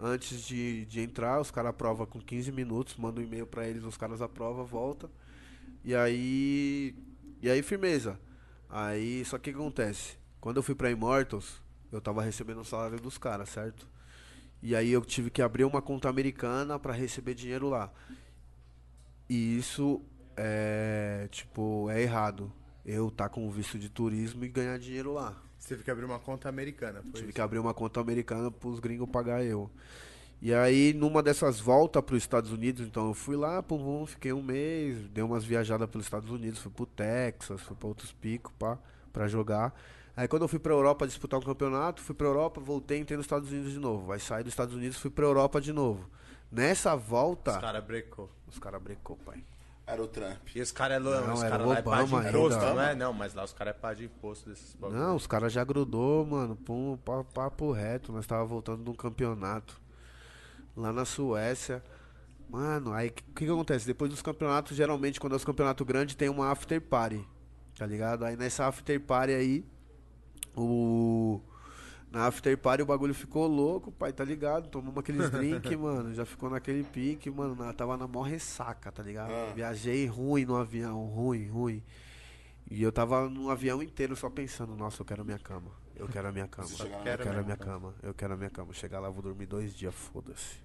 Antes 0.00 0.42
de, 0.44 0.86
de 0.86 1.00
entrar, 1.02 1.40
os 1.40 1.52
caras 1.52 1.70
aprovam 1.70 2.04
com 2.04 2.18
15 2.20 2.50
minutos, 2.50 2.96
manda 2.96 3.20
um 3.20 3.22
e-mail 3.22 3.46
pra 3.46 3.68
eles, 3.68 3.84
os 3.84 3.96
caras 3.96 4.20
aprovam, 4.20 4.64
volta. 4.66 5.08
E 5.84 5.94
aí. 5.94 6.96
E 7.40 7.48
aí, 7.48 7.62
firmeza. 7.62 8.18
Aí, 8.70 9.24
só 9.24 9.36
que 9.38 9.50
o 9.50 9.52
que 9.52 9.58
acontece? 9.58 10.16
Quando 10.40 10.58
eu 10.58 10.62
fui 10.62 10.74
pra 10.74 10.90
Immortals, 10.90 11.60
eu 11.90 12.00
tava 12.00 12.22
recebendo 12.22 12.60
o 12.60 12.64
salário 12.64 13.00
dos 13.00 13.18
caras, 13.18 13.48
certo? 13.48 13.88
E 14.62 14.76
aí 14.76 14.90
eu 14.90 15.04
tive 15.04 15.30
que 15.30 15.42
abrir 15.42 15.64
uma 15.64 15.82
conta 15.82 16.08
americana 16.08 16.78
pra 16.78 16.92
receber 16.92 17.34
dinheiro 17.34 17.68
lá. 17.68 17.92
E 19.28 19.58
isso 19.58 20.02
é, 20.36 21.28
tipo, 21.30 21.88
é 21.90 22.02
errado. 22.02 22.52
Eu 22.84 23.10
tá 23.10 23.28
com 23.28 23.50
visto 23.50 23.78
de 23.78 23.88
turismo 23.88 24.44
e 24.44 24.48
ganhar 24.48 24.78
dinheiro 24.78 25.12
lá. 25.12 25.36
Você 25.58 25.68
teve 25.68 25.84
que 25.84 25.90
abrir 25.90 26.04
uma 26.04 26.18
conta 26.18 26.48
americana, 26.48 27.02
foi 27.02 27.12
Tive 27.12 27.24
isso? 27.26 27.34
que 27.34 27.40
abrir 27.40 27.58
uma 27.58 27.74
conta 27.74 28.00
americana 28.00 28.50
pros 28.50 28.80
gringos 28.80 29.08
pagar 29.10 29.44
eu. 29.44 29.70
E 30.42 30.54
aí, 30.54 30.94
numa 30.94 31.22
dessas 31.22 31.60
voltas 31.60 32.02
pros 32.02 32.22
Estados 32.22 32.50
Unidos, 32.50 32.86
então 32.86 33.08
eu 33.08 33.14
fui 33.14 33.36
lá, 33.36 33.62
pum, 33.62 33.78
pum, 33.78 34.06
fiquei 34.06 34.32
um 34.32 34.42
mês, 34.42 34.96
dei 35.10 35.22
umas 35.22 35.44
viajadas 35.44 35.88
pelos 35.90 36.06
Estados 36.06 36.30
Unidos, 36.30 36.58
fui 36.60 36.70
pro 36.72 36.86
Texas, 36.86 37.60
fui 37.60 37.76
pra 37.76 37.88
outros 37.88 38.10
picos, 38.12 38.50
pá, 38.58 38.78
pra 39.12 39.28
jogar. 39.28 39.74
Aí 40.16 40.26
quando 40.26 40.42
eu 40.42 40.48
fui 40.48 40.58
pra 40.58 40.72
Europa 40.72 41.06
disputar 41.06 41.38
um 41.38 41.42
campeonato, 41.42 42.00
fui 42.00 42.14
pra 42.14 42.26
Europa, 42.26 42.58
voltei, 42.60 42.98
entrei 42.98 43.16
nos 43.18 43.26
Estados 43.26 43.50
Unidos 43.50 43.72
de 43.72 43.78
novo. 43.78 44.12
Aí 44.12 44.20
saí 44.20 44.42
dos 44.42 44.52
Estados 44.52 44.74
Unidos, 44.74 44.98
fui 44.98 45.10
pra 45.10 45.24
Europa 45.26 45.60
de 45.60 45.72
novo. 45.74 46.08
Nessa 46.50 46.96
volta, 46.96 47.52
Os 47.52 47.58
caras 47.58 47.84
brecou. 47.84 48.30
os 48.48 48.58
caras 48.58 48.82
brecou, 48.82 49.16
pai. 49.18 49.44
Era 49.86 50.02
o 50.02 50.06
Trump. 50.06 50.48
E 50.54 50.60
os 50.60 50.72
caras 50.72 50.96
é 50.96 51.00
Não, 51.00 51.34
os 51.34 51.42
cara 51.42 51.64
lá 51.66 51.78
é 51.78 51.82
pá 51.82 52.02
de 52.02 52.14
imposto, 52.14 52.58
ainda. 52.60 52.74
não 52.74 52.82
é? 52.82 52.94
Não, 52.94 53.12
mas 53.12 53.34
lá 53.34 53.44
os 53.44 53.52
caras 53.52 53.74
é 53.74 53.78
pá 53.78 53.92
de 53.92 54.04
imposto 54.04 54.48
desses 54.48 54.74
bagulho. 54.74 54.98
Não, 54.98 55.16
os 55.16 55.26
caras 55.26 55.52
já 55.52 55.64
grudou, 55.64 56.24
mano. 56.24 56.56
Pum, 56.56 56.96
pa- 57.04 57.24
papo 57.24 57.72
reto. 57.72 58.12
Nós 58.12 58.26
tava 58.26 58.44
voltando 58.44 58.84
de 58.84 58.90
um 58.90 58.94
campeonato 58.94 59.80
lá 60.80 60.92
na 60.92 61.04
Suécia. 61.04 61.82
Mano, 62.48 62.92
aí 62.92 63.08
o 63.08 63.12
que, 63.12 63.22
que 63.44 63.44
acontece? 63.50 63.86
Depois 63.86 64.10
dos 64.10 64.20
campeonatos, 64.22 64.76
geralmente, 64.76 65.20
quando 65.20 65.34
é 65.34 65.36
os 65.36 65.44
campeonatos 65.44 65.86
grandes, 65.86 66.14
tem 66.16 66.28
uma 66.28 66.50
after 66.50 66.80
party. 66.80 67.24
Tá 67.78 67.86
ligado? 67.86 68.24
Aí 68.24 68.36
nessa 68.36 68.66
after 68.66 69.00
party 69.00 69.32
aí, 69.32 69.64
o. 70.56 71.40
Na 72.10 72.26
after 72.26 72.58
party 72.58 72.82
o 72.82 72.86
bagulho 72.86 73.14
ficou 73.14 73.46
louco, 73.46 73.92
pai, 73.92 74.12
tá 74.12 74.24
ligado? 74.24 74.68
Tomamos 74.68 74.98
aqueles 74.98 75.30
drink, 75.30 75.76
mano. 75.76 76.12
Já 76.12 76.24
ficou 76.26 76.50
naquele 76.50 76.82
pique, 76.82 77.30
mano. 77.30 77.54
na- 77.54 77.72
Tava 77.72 77.96
na 77.96 78.08
mó 78.08 78.22
ressaca, 78.22 78.90
tá 78.90 79.00
ligado? 79.02 79.30
Ah. 79.30 79.52
Viajei 79.54 80.06
ruim 80.06 80.44
no 80.44 80.56
avião, 80.56 81.04
ruim, 81.06 81.46
ruim. 81.48 81.82
E 82.68 82.82
eu 82.82 82.90
tava 82.90 83.28
no 83.28 83.48
avião 83.48 83.80
inteiro 83.82 84.16
só 84.16 84.28
pensando, 84.28 84.74
nossa, 84.76 85.02
eu 85.02 85.06
quero 85.06 85.22
a 85.22 85.24
minha 85.24 85.38
cama. 85.38 85.70
Eu 85.94 86.08
quero 86.08 86.26
a 86.28 86.32
minha 86.32 86.48
cama. 86.48 86.66
Você 86.66 86.76
chegar 86.78 86.98
Eu 87.06 87.18
quero 87.18 87.38
a 87.38 87.42
minha 87.42 87.56
cama. 87.56 87.94
Eu 88.02 88.14
quero 88.14 88.34
a 88.34 88.36
minha 88.36 88.50
cama. 88.50 88.72
Chegar 88.72 88.98
lá, 89.00 89.08
eu 89.08 89.12
vou 89.12 89.22
dormir 89.22 89.46
dois 89.46 89.72
dias, 89.74 89.94
foda-se. 89.94 90.56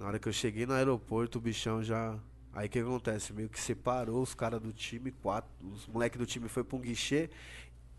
Na 0.00 0.06
hora 0.06 0.18
que 0.18 0.26
eu 0.26 0.32
cheguei 0.32 0.64
no 0.64 0.72
aeroporto, 0.72 1.36
o 1.36 1.40
bichão 1.42 1.82
já. 1.82 2.18
Aí 2.54 2.66
o 2.66 2.70
que 2.70 2.78
acontece? 2.78 3.34
Meio 3.34 3.50
que 3.50 3.60
separou 3.60 4.22
os 4.22 4.34
caras 4.34 4.58
do 4.58 4.72
time, 4.72 5.10
quatro. 5.12 5.50
Os 5.62 5.86
moleques 5.86 6.18
do 6.18 6.24
time 6.24 6.48
foi 6.48 6.64
pra 6.64 6.74
um 6.78 6.80
guichê. 6.80 7.28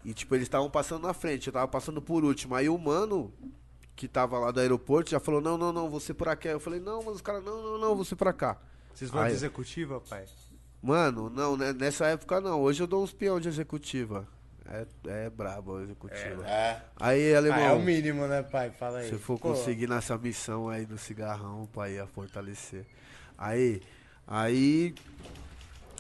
E 0.04 0.12
tipo, 0.12 0.34
eles 0.34 0.48
estavam 0.48 0.68
passando 0.68 1.04
na 1.04 1.14
frente, 1.14 1.46
eu 1.46 1.54
tava 1.54 1.68
passando 1.68 2.02
por 2.02 2.24
último. 2.24 2.56
Aí 2.56 2.68
o 2.68 2.78
mano 2.78 3.32
que 3.96 4.08
tava 4.08 4.40
lá 4.40 4.50
do 4.50 4.60
aeroporto 4.60 5.12
já 5.12 5.20
falou: 5.20 5.40
Não, 5.40 5.60
não, 5.60 5.72
não, 5.72 5.92
você 5.92 6.12
por 6.12 6.28
aqui. 6.28 6.48
Aí 6.48 6.56
Eu 6.56 6.60
falei: 6.60 6.80
Não, 6.80 7.04
mas 7.04 7.18
os 7.18 7.22
caras, 7.22 7.44
não, 7.44 7.62
não, 7.62 7.78
não, 7.78 7.96
você 7.96 8.16
pra 8.16 8.34
cá. 8.34 8.60
Vocês 8.96 9.12
vão 9.12 9.28
de 9.28 9.34
executiva, 9.34 10.02
pai? 10.02 10.26
Mano, 10.82 11.30
não, 11.30 11.56
né, 11.56 11.72
nessa 11.72 12.08
época 12.08 12.42
não. 12.42 12.62
Hoje 12.62 12.82
eu 12.82 12.88
dou 12.88 13.04
uns 13.04 13.14
peão 13.14 13.40
de 13.40 13.48
executiva. 13.48 14.28
É, 14.66 14.86
é 15.26 15.30
brabo 15.30 15.78
a 15.78 15.84
executiva. 15.84 16.48
É. 16.48 16.82
Aí, 17.00 17.36
alemão, 17.36 17.58
Ah, 17.58 17.62
é 17.62 17.72
o 17.74 17.80
mínimo, 17.82 18.28
né, 18.28 18.44
pai? 18.44 18.70
Fala 18.72 19.00
aí. 19.00 19.10
se 19.10 19.18
for 19.18 19.38
Pô, 19.40 19.50
conseguir 19.50 19.88
nessa 19.90 20.18
missão 20.18 20.70
aí 20.70 20.86
do 20.86 20.98
cigarrão, 20.98 21.68
pai, 21.74 21.96
ia 21.96 22.06
fortalecer. 22.08 22.86
Aí, 23.38 23.82
aí, 24.28 24.94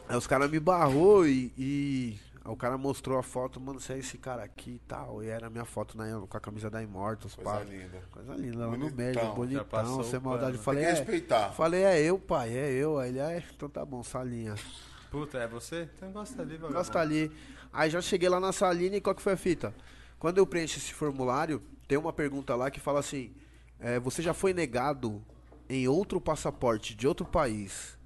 aí 0.08 0.16
os 0.18 0.28
caras 0.28 0.50
me 0.50 0.60
barrou 0.60 1.26
e, 1.28 1.52
e 1.58 2.20
aí 2.46 2.52
o 2.52 2.56
cara 2.56 2.78
mostrou 2.78 3.18
a 3.18 3.24
foto, 3.24 3.60
mano, 3.60 3.80
você 3.80 3.94
é 3.94 3.98
esse 3.98 4.18
cara 4.18 4.44
aqui 4.44 4.72
e 4.72 4.80
tal. 4.88 5.24
E 5.24 5.28
era 5.28 5.48
a 5.48 5.50
minha 5.50 5.66
foto 5.66 5.98
na, 5.98 6.06
com 6.28 6.38
a 6.38 6.40
camisa 6.40 6.70
da 6.70 6.82
Immortals, 6.84 7.36
Coisa 7.36 7.52
pá. 7.52 7.64
linda. 7.64 8.00
Coisa 8.12 8.34
linda, 8.36 8.68
lá 8.68 8.78
no 8.78 8.92
médio, 8.92 9.34
bonitão, 9.34 10.04
sem 10.04 10.20
maldade. 10.20 10.52
pano. 10.54 10.64
Falei, 10.64 10.86
Tem 10.86 10.94
que 10.94 11.00
é, 11.02 11.04
respeitar. 11.04 11.50
falei, 11.52 11.84
é 11.84 12.00
eu, 12.02 12.18
pai, 12.20 12.56
é 12.56 12.72
eu. 12.72 13.00
Aí 13.00 13.10
ele, 13.10 13.20
é, 13.20 13.44
então 13.56 13.68
tá 13.68 13.84
bom, 13.84 14.04
salinha. 14.04 14.56
Puta, 15.10 15.40
é 15.40 15.48
você? 15.48 15.90
Então 15.98 16.10
gosta 16.12 16.42
ali, 16.42 16.54
vagabundo. 16.54 16.74
Gosta 16.74 17.00
ali. 17.00 17.32
Aí 17.74 17.90
já 17.90 18.02
cheguei 18.02 18.28
lá 18.28 18.40
na 18.40 18.52
salinha 18.52 18.98
e 18.98 19.02
qual 19.02 19.16
que 19.16 19.22
foi 19.22 19.34
a 19.34 19.38
fita? 19.38 19.74
Quando 20.20 20.38
eu 20.38 20.46
preencho 20.46 20.78
esse 20.78 20.94
formulário, 20.94 21.62
tem 21.88 21.98
uma 21.98 22.14
pergunta 22.14 22.56
lá 22.56 22.70
que 22.70 22.80
fala 22.80 23.00
assim: 23.00 23.34
é, 23.80 24.00
Você 24.00 24.22
já 24.22 24.34
foi 24.34 24.54
negado 24.54 25.24
em 25.70 25.88
outro 25.88 26.20
passaporte 26.20 26.94
de 26.94 27.08
outro 27.08 27.26
país 27.26 27.98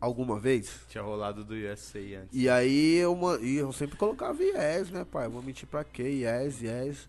alguma 0.00 0.38
vez? 0.38 0.80
Tinha 0.88 1.02
rolado 1.02 1.44
do 1.44 1.54
USA 1.54 1.98
antes. 1.98 2.30
E 2.32 2.48
aí 2.48 2.96
eu, 2.96 3.18
e 3.42 3.56
eu 3.56 3.72
sempre 3.72 3.96
colocava 3.96 4.42
yes, 4.42 4.90
né, 4.90 5.04
pai? 5.04 5.28
Vou 5.28 5.42
mentir 5.42 5.68
pra 5.68 5.84
quê? 5.84 6.02
Yes, 6.02 6.60
yes. 6.60 7.08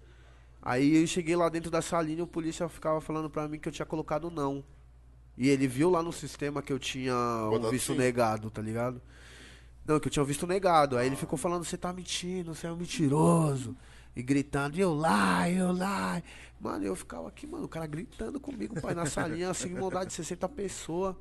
Aí 0.61 1.01
eu 1.01 1.07
cheguei 1.07 1.35
lá 1.35 1.47
dentro 1.47 1.69
da 1.69 1.81
salinha 1.81 2.19
e 2.19 2.21
o 2.23 2.27
polícia 2.27 2.67
ficava 2.67 2.99
falando 2.99 3.29
pra 3.29 3.47
mim 3.47 3.59
que 3.59 3.67
eu 3.67 3.73
tinha 3.73 3.85
colocado 3.85 4.31
não. 4.31 4.63
E 5.37 5.49
ele 5.49 5.67
viu 5.67 5.89
lá 5.89 6.01
no 6.01 6.13
sistema 6.13 6.61
que 6.61 6.71
eu 6.71 6.79
tinha 6.79 7.13
o 7.13 7.51
Botado 7.51 7.71
visto 7.71 7.93
sim. 7.93 7.97
negado, 7.99 8.49
tá 8.49 8.61
ligado? 8.61 9.01
Não, 9.85 9.99
que 9.99 10.07
eu 10.07 10.11
tinha 10.11 10.25
visto 10.25 10.47
negado. 10.47 10.97
Aí 10.97 11.07
ele 11.07 11.15
ficou 11.15 11.37
falando, 11.37 11.63
você 11.63 11.77
tá 11.77 11.93
mentindo, 11.93 12.55
você 12.55 12.67
é 12.67 12.71
um 12.71 12.75
mentiroso. 12.75 13.75
E 14.15 14.23
gritando, 14.23 14.79
eu 14.79 14.93
lá, 14.93 15.49
eu 15.49 15.71
lá. 15.71 16.21
Mano, 16.59 16.85
eu 16.85 16.95
ficava 16.95 17.27
aqui, 17.27 17.45
mano, 17.45 17.65
o 17.65 17.69
cara 17.69 17.85
gritando 17.85 18.39
comigo, 18.39 18.79
pai, 18.81 18.95
na 18.95 19.05
salinha, 19.05 19.49
assim, 19.49 19.69
maldade 19.69 20.07
de 20.07 20.13
60 20.15 20.47
pessoas. 20.49 21.15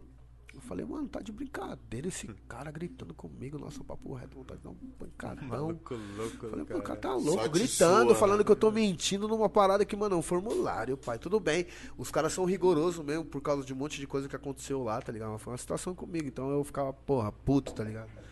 Eu 0.55 0.61
falei, 0.61 0.87
mano, 0.87 1.09
tá 1.09 1.21
de 1.21 1.33
brincadeira 1.33 2.07
esse 2.07 2.29
cara 2.47 2.71
gritando 2.71 3.13
comigo, 3.13 3.59
nossa, 3.59 3.83
papo 3.83 4.15
reto, 4.15 4.37
vontade 4.37 4.61
de 4.61 4.65
dar 4.65 4.71
um 4.71 4.75
pancadão. 4.97 5.49
Maluco 5.49 5.95
louco, 6.17 6.47
Eu 6.47 6.51
Falei, 6.51 6.65
cara. 6.65 6.79
o 6.79 6.83
cara 6.83 7.01
tá 7.01 7.15
louco, 7.15 7.49
gritando, 7.49 8.11
sua, 8.11 8.15
falando 8.15 8.39
né? 8.39 8.45
que 8.45 8.53
eu 8.53 8.57
tô 8.57 8.71
mentindo 8.71 9.27
numa 9.27 9.49
parada 9.49 9.85
que, 9.85 9.97
mano, 9.97 10.15
é 10.15 10.19
um 10.19 10.23
formulário, 10.23 10.97
pai. 10.97 11.19
Tudo 11.19 11.41
bem. 11.41 11.67
Os 11.99 12.13
caras 12.13 12.33
são 12.33 12.45
rigorosos 12.45 13.05
mesmo 13.05 13.25
por 13.25 13.41
causa 13.41 13.65
de 13.65 13.73
um 13.73 13.77
monte 13.77 13.99
de 13.99 14.07
coisa 14.07 14.29
que 14.29 14.37
aconteceu 14.37 14.85
lá, 14.85 15.03
tá 15.03 15.11
ligado? 15.11 15.33
Mas 15.33 15.43
Foi 15.43 15.53
uma 15.53 15.59
situação 15.59 15.93
comigo, 15.93 16.29
então 16.29 16.49
eu 16.51 16.63
ficava, 16.63 16.93
porra, 16.93 17.33
puto, 17.33 17.75
tá 17.75 17.83
ligado? 17.83 18.24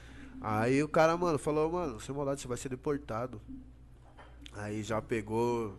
Aí 0.44 0.82
o 0.82 0.88
cara, 0.88 1.16
mano, 1.16 1.38
falou, 1.38 1.70
mano, 1.70 2.00
sem 2.00 2.12
maldade, 2.12 2.40
você 2.40 2.48
vai 2.48 2.56
ser 2.56 2.68
deportado. 2.68 3.40
Aí 4.54 4.82
já 4.82 5.00
pegou, 5.00 5.78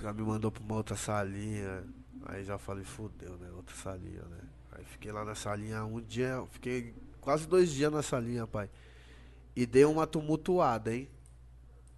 já 0.00 0.14
me 0.14 0.22
mandou 0.22 0.50
pra 0.50 0.62
uma 0.62 0.76
outra 0.76 0.96
salinha. 0.96 1.84
Aí 2.24 2.42
já 2.42 2.56
falei, 2.56 2.84
fudeu, 2.84 3.36
né? 3.36 3.50
Outra 3.54 3.76
salinha, 3.76 4.22
né? 4.22 4.38
Aí 4.72 4.82
fiquei 4.86 5.12
lá 5.12 5.26
na 5.26 5.34
salinha 5.34 5.84
um 5.84 6.00
dia, 6.00 6.42
fiquei 6.52 6.94
quase 7.20 7.46
dois 7.46 7.70
dias 7.70 7.92
na 7.92 8.02
salinha, 8.02 8.46
pai. 8.46 8.70
E 9.54 9.66
dei 9.66 9.84
uma 9.84 10.06
tumultuada, 10.06 10.94
hein? 10.94 11.06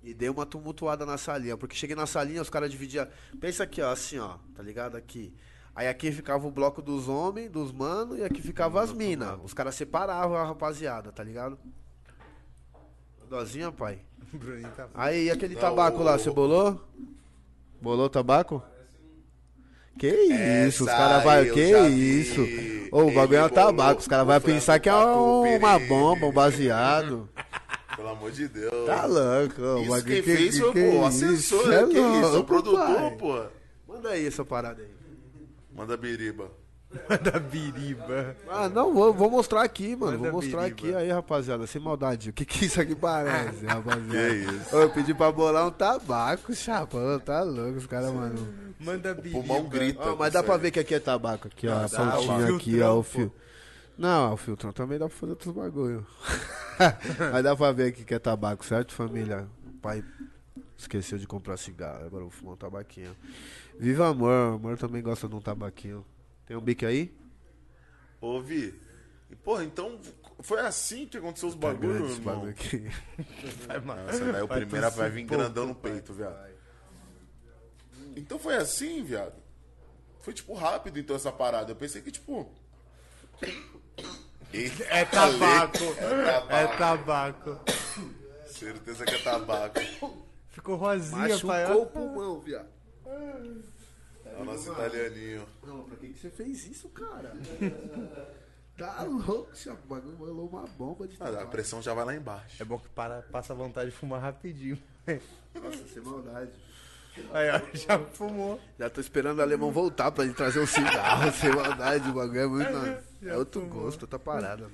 E 0.02 0.12
dei 0.12 0.28
uma 0.28 0.44
tumultuada 0.44 1.06
na 1.06 1.16
salinha, 1.16 1.56
porque 1.56 1.76
cheguei 1.76 1.94
na 1.94 2.06
salinha, 2.06 2.42
os 2.42 2.50
caras 2.50 2.72
dividiam. 2.72 3.06
Pensa 3.40 3.62
aqui, 3.62 3.80
ó, 3.80 3.92
assim, 3.92 4.18
ó, 4.18 4.36
tá 4.56 4.64
ligado? 4.64 4.96
Aqui. 4.96 5.32
Aí 5.74 5.88
aqui 5.88 6.12
ficava 6.12 6.46
o 6.46 6.50
bloco 6.50 6.82
dos 6.82 7.08
homens, 7.08 7.50
dos 7.50 7.72
manos, 7.72 8.18
e 8.18 8.24
aqui 8.24 8.42
ficava 8.42 8.82
as 8.82 8.92
minas. 8.92 9.38
Os 9.42 9.54
caras 9.54 9.74
separavam 9.74 10.36
a 10.36 10.44
rapaziada, 10.44 11.10
tá 11.10 11.24
ligado? 11.24 11.58
Dozinha, 13.28 13.72
pai. 13.72 13.98
Tá... 14.76 14.88
Aí, 14.94 15.24
e 15.26 15.30
aquele 15.30 15.54
Não, 15.54 15.60
tabaco 15.60 16.02
lá, 16.02 16.16
você 16.18 16.30
bolou? 16.30 16.80
Bolou 17.80 18.08
tabaco? 18.08 18.62
Que 19.98 20.08
isso, 20.08 20.84
os 20.84 20.88
Essa 20.88 20.96
caras 20.96 21.24
vai, 21.24 21.50
eu 21.50 21.52
que 21.54 21.68
já 21.70 21.82
vi. 21.82 22.20
isso? 22.20 22.40
Ô, 22.90 23.02
o 23.02 23.12
bagulho 23.14 23.36
é 23.40 23.44
um 23.44 23.48
bolou 23.48 23.50
tabaco, 23.50 24.00
os 24.00 24.08
caras 24.08 24.24
o 24.24 24.28
vão 24.28 24.40
pensar 24.40 24.78
que 24.80 24.88
é 24.88 24.94
uma 24.94 25.78
bomba, 25.78 26.26
um 26.26 26.32
baseado. 26.32 27.28
Pelo 27.96 28.08
amor 28.08 28.30
de 28.30 28.48
Deus. 28.48 28.86
Tá 28.86 29.04
louco, 29.04 29.60
ô, 29.62 29.78
Isso 29.80 29.90
bagulho 29.90 30.04
quem 30.14 30.22
que- 30.22 30.36
fez 30.36 30.58
foi 30.58 30.72
pô, 30.72 30.78
o 30.78 31.08
isso? 31.08 31.24
assessor, 31.26 31.68
né? 31.68 31.76
é 31.82 31.86
Que 31.86 31.92
isso? 31.98 32.00
O 32.00 32.32
louco, 32.32 32.44
produtor, 32.44 32.86
pai. 32.86 33.16
pô. 33.18 33.44
Manda 33.86 34.08
aí 34.10 34.26
essa 34.26 34.44
parada 34.44 34.80
aí. 34.82 34.88
Manda 35.74 35.96
biriba. 35.96 36.50
da 37.22 37.38
biriba. 37.38 38.36
Ah, 38.48 38.68
não, 38.68 38.92
vou, 38.92 39.14
vou 39.14 39.30
mostrar 39.30 39.62
aqui, 39.62 39.96
mano. 39.96 40.18
Manda 40.18 40.30
Vou 40.30 40.42
mostrar 40.42 40.62
biriba. 40.64 40.76
aqui 40.88 40.94
aí, 40.94 41.10
rapaziada, 41.10 41.66
sem 41.66 41.80
maldade. 41.80 42.30
O 42.30 42.32
que 42.34 42.44
que 42.44 42.66
isso 42.66 42.80
aqui 42.80 42.94
parece, 42.94 43.64
rapaziada? 43.66 44.10
Que 44.10 44.34
isso? 44.52 44.76
Eu 44.76 44.90
pedi 44.90 45.14
pra 45.14 45.32
bolar 45.32 45.66
um 45.66 45.70
tabaco, 45.70 46.54
chapão, 46.54 47.18
tá 47.18 47.42
louco, 47.42 47.78
os 47.78 47.86
caras, 47.86 48.12
mano. 48.12 48.46
Manda 48.78 49.14
biriba. 49.14 49.38
Pulmão 49.38 49.64
grita. 49.68 50.12
Ó, 50.12 50.16
mas 50.16 50.32
dá 50.32 50.42
pra 50.42 50.56
ver 50.58 50.70
que 50.70 50.80
aqui 50.80 50.94
é 50.94 51.00
tabaco, 51.00 51.48
aqui, 51.48 51.66
ó, 51.66 51.72
a 51.78 51.86
Dá, 51.86 52.12
pontinha 52.12 52.52
o 52.52 52.56
aqui, 52.56 52.80
ó, 52.82 52.98
o 52.98 53.02
fio. 53.02 53.32
Não, 53.96 54.34
o 54.34 54.36
filtrão 54.36 54.72
também 54.72 54.98
dá 54.98 55.08
pra 55.08 55.16
fazer 55.16 55.30
outros 55.30 55.54
bagulho. 55.54 56.06
mas 57.32 57.44
dá 57.44 57.54
pra 57.56 57.72
ver 57.72 57.88
aqui 57.88 58.04
que 58.04 58.14
é 58.14 58.18
tabaco, 58.18 58.64
certo, 58.66 58.92
família? 58.92 59.46
O 59.66 59.78
pai 59.80 60.04
esqueceu 60.76 61.16
de 61.16 61.26
comprar 61.26 61.56
cigarro, 61.56 62.04
agora 62.04 62.24
eu 62.24 62.28
vou 62.28 62.30
fumar 62.30 62.54
um 62.54 62.56
tabaquinho. 62.56 63.14
Viva 63.78 64.08
amor, 64.08 64.54
amor 64.54 64.78
também 64.78 65.02
gosta 65.02 65.28
de 65.28 65.34
um 65.34 65.40
tabaquinho. 65.40 66.04
Tem 66.46 66.56
um 66.56 66.60
bique 66.60 66.84
aí? 66.86 67.14
Ouvi. 68.20 68.78
E, 69.30 69.36
porra, 69.36 69.64
então 69.64 69.98
foi 70.40 70.60
assim 70.60 71.06
que 71.06 71.16
aconteceu 71.16 71.48
os 71.48 71.54
Tá 71.54 71.60
bagulhos, 71.68 72.18
irmão. 72.18 72.34
bagulho 72.34 72.50
aqui. 72.52 72.90
Vai, 73.66 73.80
mano. 73.80 74.08
Essa 74.08 74.32
daí, 74.32 74.42
o 74.42 74.48
primeiro 74.48 74.90
vai 74.90 75.10
vir 75.10 75.24
grandão 75.24 75.66
no 75.66 75.74
peito, 75.74 76.12
viado. 76.12 76.36
Então 78.14 78.38
foi 78.38 78.56
assim, 78.56 79.02
viado. 79.02 79.34
Foi, 80.20 80.32
tipo, 80.32 80.54
rápido, 80.54 80.98
então, 80.98 81.16
essa 81.16 81.32
parada. 81.32 81.72
Eu 81.72 81.76
pensei 81.76 82.00
que, 82.02 82.12
tipo... 82.12 82.48
Eita, 84.52 84.84
É 84.84 85.04
tabaco. 85.06 85.78
É 85.78 86.04
É 86.62 86.66
tabaco. 86.76 87.56
tabaco. 87.56 87.60
Certeza 88.46 89.04
que 89.04 89.14
é 89.14 89.18
tabaco. 89.18 89.80
Ficou 90.50 90.76
rosinha, 90.76 91.38
pai. 91.40 91.62
Machucou 91.64 91.82
o 91.82 91.86
pulmão, 91.86 92.40
viado. 92.40 92.68
É 94.24 94.40
o 94.40 94.44
nosso 94.44 94.72
italianinho. 94.72 95.46
Não, 95.66 95.82
pra 95.84 95.96
que, 95.96 96.08
que 96.08 96.18
você 96.18 96.30
fez 96.30 96.66
isso, 96.66 96.88
cara? 96.90 97.34
tá 98.76 99.02
louco, 99.02 99.50
o 99.52 99.86
bagulho 99.88 100.16
rolou 100.16 100.48
uma 100.48 100.66
bomba 100.66 101.06
de 101.06 101.16
Ah, 101.20 101.42
a 101.42 101.46
pressão 101.46 101.82
já 101.82 101.92
vai 101.94 102.04
lá 102.04 102.14
embaixo. 102.14 102.62
É 102.62 102.64
bom 102.64 102.78
que 102.78 102.88
para, 102.88 103.22
passa 103.22 103.54
vontade 103.54 103.90
de 103.90 103.96
fumar 103.96 104.20
rapidinho. 104.20 104.78
Nossa, 105.54 105.86
sem 105.88 106.02
maldade. 106.02 106.50
Aí, 107.32 107.50
ó, 107.50 107.60
já 107.76 107.98
fumou. 107.98 108.58
Já 108.78 108.88
tô 108.88 109.00
esperando 109.00 109.38
o 109.38 109.42
alemão 109.42 109.70
voltar 109.70 110.10
pra 110.10 110.24
ele 110.24 110.32
trazer 110.32 110.60
um 110.60 110.66
cigarro, 110.66 111.30
sem 111.38 111.50
maldade, 111.54 112.08
o 112.08 112.14
bagulho 112.14 112.40
é 112.40 112.46
muito. 112.46 113.12
É 113.24 113.36
outro 113.36 113.64
gosto, 113.66 114.02
outra 114.02 114.18
parada. 114.18 114.68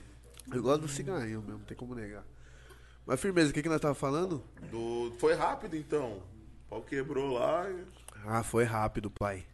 Eu 0.51 0.63
gosto 0.63 0.81
do 0.81 0.89
cigarrinho 0.89 1.43
mesmo, 1.43 1.59
não 1.59 1.65
tem 1.67 1.77
como 1.77 1.95
negar. 1.95 2.25
Mas 3.05 3.21
firmeza, 3.21 3.51
o 3.51 3.53
que, 3.53 3.63
que 3.63 3.69
nós 3.69 3.79
tava 3.79 3.95
falando? 3.95 4.43
Do... 4.71 5.13
Foi 5.19 5.35
rápido 5.35 5.77
então. 5.77 6.13
O 6.13 6.71
pau 6.71 6.81
quebrou 6.81 7.35
lá. 7.35 7.69
e- 7.69 7.85
Ah, 8.27 8.43
foi 8.43 8.65
rápido, 8.65 9.11
pai. 9.11 9.45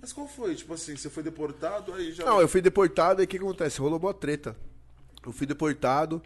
Mas 0.00 0.12
qual 0.12 0.26
foi? 0.26 0.54
Tipo 0.54 0.74
assim, 0.74 0.96
você 0.96 1.08
foi 1.10 1.22
deportado, 1.22 1.92
aí 1.94 2.12
já. 2.12 2.24
Não, 2.24 2.40
eu 2.40 2.48
fui 2.48 2.60
deportado, 2.60 3.20
aí 3.20 3.24
o 3.24 3.28
que 3.28 3.36
acontece? 3.36 3.80
Rolou 3.80 3.98
boa 3.98 4.14
treta. 4.14 4.56
Eu 5.24 5.32
fui 5.32 5.46
deportado, 5.46 6.20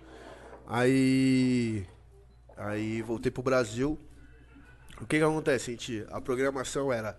aí. 0.66 1.86
Aí 2.56 3.02
voltei 3.02 3.30
pro 3.30 3.42
Brasil. 3.42 3.98
O 5.00 5.06
que 5.06 5.18
que 5.18 5.22
acontece, 5.24 5.72
gente? 5.72 6.06
A 6.10 6.20
programação 6.20 6.90
era 6.92 7.18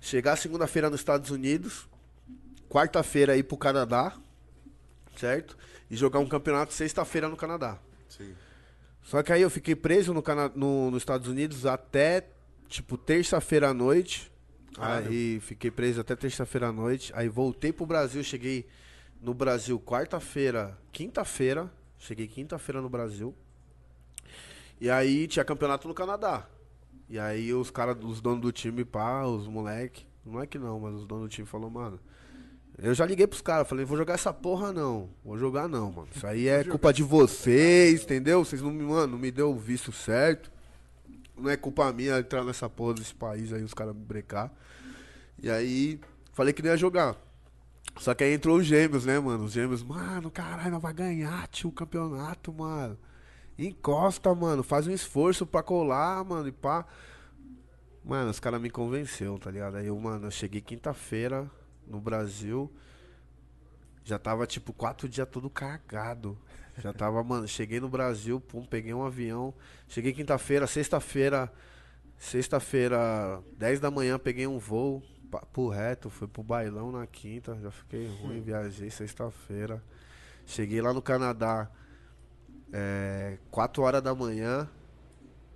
chegar 0.00 0.36
segunda-feira 0.36 0.88
nos 0.88 1.00
Estados 1.00 1.30
Unidos, 1.30 1.88
quarta-feira 2.68 3.36
ir 3.36 3.42
pro 3.42 3.56
Canadá, 3.56 4.16
certo? 5.16 5.56
E 5.90 5.96
jogar 5.96 6.20
um 6.20 6.28
campeonato 6.28 6.72
sexta-feira 6.72 7.28
no 7.28 7.36
Canadá. 7.36 7.76
Sim. 8.08 8.32
Só 9.02 9.20
que 9.22 9.32
aí 9.32 9.42
eu 9.42 9.50
fiquei 9.50 9.74
preso 9.74 10.14
no, 10.14 10.22
Cana 10.22 10.52
no- 10.54 10.90
nos 10.92 11.02
Estados 11.02 11.26
Unidos 11.26 11.66
até, 11.66 12.28
tipo, 12.68 12.96
terça-feira 12.96 13.70
à 13.70 13.74
noite. 13.74 14.30
Aí 14.76 15.40
fiquei 15.40 15.70
preso 15.70 16.00
até 16.00 16.14
terça-feira 16.14 16.68
à 16.68 16.72
noite. 16.72 17.12
Aí 17.14 17.28
voltei 17.28 17.72
pro 17.72 17.86
Brasil, 17.86 18.22
cheguei 18.22 18.66
no 19.20 19.34
Brasil 19.34 19.80
quarta-feira, 19.80 20.78
quinta-feira. 20.92 21.70
Cheguei 21.98 22.28
quinta-feira 22.28 22.80
no 22.80 22.88
Brasil. 22.88 23.34
E 24.80 24.88
aí 24.88 25.26
tinha 25.26 25.44
campeonato 25.44 25.88
no 25.88 25.94
Canadá. 25.94 26.46
E 27.08 27.18
aí 27.18 27.52
os 27.52 27.70
caras, 27.70 27.96
os 28.02 28.20
donos 28.20 28.40
do 28.40 28.52
time, 28.52 28.84
pá, 28.84 29.24
os 29.24 29.48
moleque. 29.48 30.06
Não 30.24 30.40
é 30.40 30.46
que 30.46 30.58
não, 30.58 30.78
mas 30.78 30.94
os 30.94 31.06
donos 31.06 31.28
do 31.28 31.30
time 31.30 31.46
falou, 31.46 31.68
mano. 31.68 31.98
Eu 32.80 32.94
já 32.94 33.04
liguei 33.04 33.26
pros 33.26 33.40
caras, 33.40 33.68
falei, 33.68 33.84
vou 33.84 33.98
jogar 33.98 34.14
essa 34.14 34.32
porra 34.32 34.72
não. 34.72 35.10
Vou 35.24 35.36
jogar 35.36 35.68
não, 35.68 35.90
mano. 35.90 36.08
Isso 36.14 36.24
aí 36.24 36.46
é 36.46 36.62
culpa 36.62 36.92
de 36.92 37.02
vocês, 37.02 38.04
entendeu? 38.04 38.44
Vocês 38.44 38.62
não 38.62 38.70
me, 38.70 38.84
mano, 38.84 39.14
não 39.14 39.18
me 39.18 39.32
deu 39.32 39.50
o 39.50 39.58
visto 39.58 39.90
certo. 39.90 40.52
Não 41.38 41.50
é 41.50 41.56
culpa 41.56 41.92
minha 41.92 42.18
entrar 42.18 42.44
nessa 42.44 42.68
porra 42.68 42.94
desse 42.94 43.14
país 43.14 43.52
aí, 43.52 43.62
os 43.62 43.74
caras 43.74 43.94
me 43.94 44.02
brecar. 44.02 44.52
E 45.40 45.50
aí, 45.50 46.00
falei 46.32 46.52
que 46.52 46.62
não 46.62 46.70
ia 46.70 46.76
jogar. 46.76 47.16
Só 47.96 48.14
que 48.14 48.24
aí 48.24 48.34
entrou 48.34 48.58
os 48.58 48.66
gêmeos, 48.66 49.04
né, 49.04 49.18
mano? 49.18 49.44
Os 49.44 49.52
gêmeos, 49.52 49.82
mano, 49.82 50.30
caralho, 50.30 50.70
nós 50.70 50.82
vai 50.82 50.92
ganhar, 50.92 51.46
tio, 51.48 51.70
o 51.70 51.72
campeonato, 51.72 52.52
mano. 52.52 52.98
Encosta, 53.58 54.32
mano, 54.34 54.62
faz 54.62 54.86
um 54.86 54.92
esforço 54.92 55.44
pra 55.44 55.62
colar, 55.62 56.24
mano, 56.24 56.48
e 56.48 56.52
pá. 56.52 56.86
Mano, 58.04 58.30
os 58.30 58.38
caras 58.38 58.60
me 58.60 58.70
convenceu, 58.70 59.38
tá 59.38 59.50
ligado? 59.50 59.76
Aí 59.76 59.88
eu, 59.88 59.98
mano, 59.98 60.26
eu 60.26 60.30
cheguei 60.30 60.60
quinta-feira 60.60 61.50
no 61.86 62.00
Brasil. 62.00 62.72
Já 64.04 64.18
tava, 64.18 64.46
tipo, 64.46 64.72
quatro 64.72 65.08
dias 65.08 65.28
todo 65.30 65.50
cagado. 65.50 66.38
Já 66.78 66.92
tava, 66.92 67.22
mano, 67.24 67.46
cheguei 67.48 67.80
no 67.80 67.88
Brasil, 67.88 68.40
pum, 68.40 68.64
peguei 68.64 68.94
um 68.94 69.04
avião. 69.04 69.52
Cheguei 69.88 70.12
quinta-feira, 70.12 70.66
sexta-feira. 70.66 71.52
Sexta-feira, 72.16 73.40
10 73.56 73.80
da 73.80 73.90
manhã, 73.90 74.18
peguei 74.18 74.46
um 74.46 74.58
voo. 74.58 75.02
Papo 75.30 75.68
reto, 75.68 76.08
fui 76.08 76.26
pro 76.26 76.42
bailão 76.42 76.90
na 76.90 77.06
quinta. 77.06 77.56
Já 77.60 77.70
fiquei 77.70 78.08
ruim, 78.08 78.40
viajei 78.40 78.90
sexta-feira. 78.90 79.82
Cheguei 80.46 80.80
lá 80.80 80.92
no 80.92 81.02
Canadá, 81.02 81.70
é, 82.72 83.38
4 83.50 83.82
horas 83.82 84.02
da 84.02 84.14
manhã. 84.14 84.68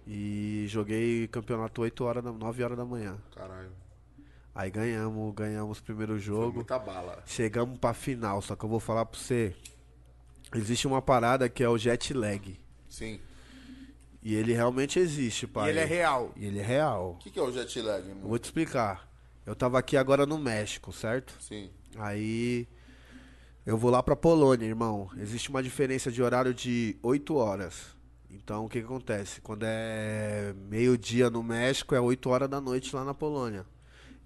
E 0.07 0.65
joguei 0.69 1.29
campeonato 1.29 1.81
8 1.83 2.05
horas, 2.05 2.25
da, 2.25 2.33
9 2.33 2.63
horas 2.65 2.77
da 2.77 2.85
manhã. 2.85 3.17
Caralho. 3.35 3.71
Aí 4.55 4.71
ganhamos, 4.71 5.35
ganhamos 5.35 5.79
o 5.79 5.83
primeiro 5.83 6.13
Foi 6.15 6.21
jogo. 6.21 6.55
muita 6.57 6.79
bala. 6.79 7.23
Chegamos 7.27 7.79
pra 7.79 7.95
final, 7.95 8.43
só 8.43 8.55
que 8.55 8.65
eu 8.65 8.69
vou 8.69 8.81
falar 8.81 9.07
pra 9.07 9.19
você. 9.19 9.57
Existe 10.55 10.87
uma 10.87 11.01
parada 11.03 11.49
que 11.49 11.63
é 11.63 11.69
o 11.69 11.79
jet 11.79 12.13
lag. 12.13 12.59
Sim. 12.89 13.19
E 14.23 14.35
ele 14.35 14.53
realmente 14.53 14.99
existe, 14.99 15.45
E 15.45 15.49
pai. 15.49 15.71
ele 15.71 15.81
é 15.81 15.85
real. 15.85 16.33
E 16.37 16.45
ele 16.47 16.59
é 16.61 16.63
real. 16.63 17.13
O 17.13 17.17
que, 17.17 17.31
que 17.31 17.39
é 17.39 17.43
o 17.43 17.51
jet 17.51 17.81
lag, 17.81 18.07
irmão? 18.07 18.29
vou 18.29 18.39
te 18.39 18.45
explicar. 18.45 19.09
Eu 19.45 19.57
tava 19.57 19.79
aqui 19.79 19.97
agora 19.97 20.25
no 20.25 20.39
México, 20.39 20.93
certo? 20.93 21.35
Sim. 21.41 21.71
Aí 21.97 22.69
eu 23.67 23.77
vou 23.77 23.91
lá 23.91 24.03
pra 24.03 24.15
Polônia, 24.15 24.67
irmão. 24.67 25.11
Existe 25.17 25.51
uma 25.51 25.63
diferença 25.63 26.11
de 26.13 26.23
horário 26.23 26.55
de 26.55 26.97
8 27.03 27.35
horas. 27.35 27.97
Então 28.31 28.65
o 28.65 28.69
que, 28.69 28.79
que 28.79 28.85
acontece? 28.85 29.41
Quando 29.41 29.65
é 29.65 30.55
meio-dia 30.69 31.29
no 31.29 31.43
México, 31.43 31.95
é 31.95 32.01
8 32.01 32.29
horas 32.31 32.49
da 32.49 32.61
noite 32.61 32.95
lá 32.95 33.05
na 33.05 33.13
Polônia. 33.15 33.67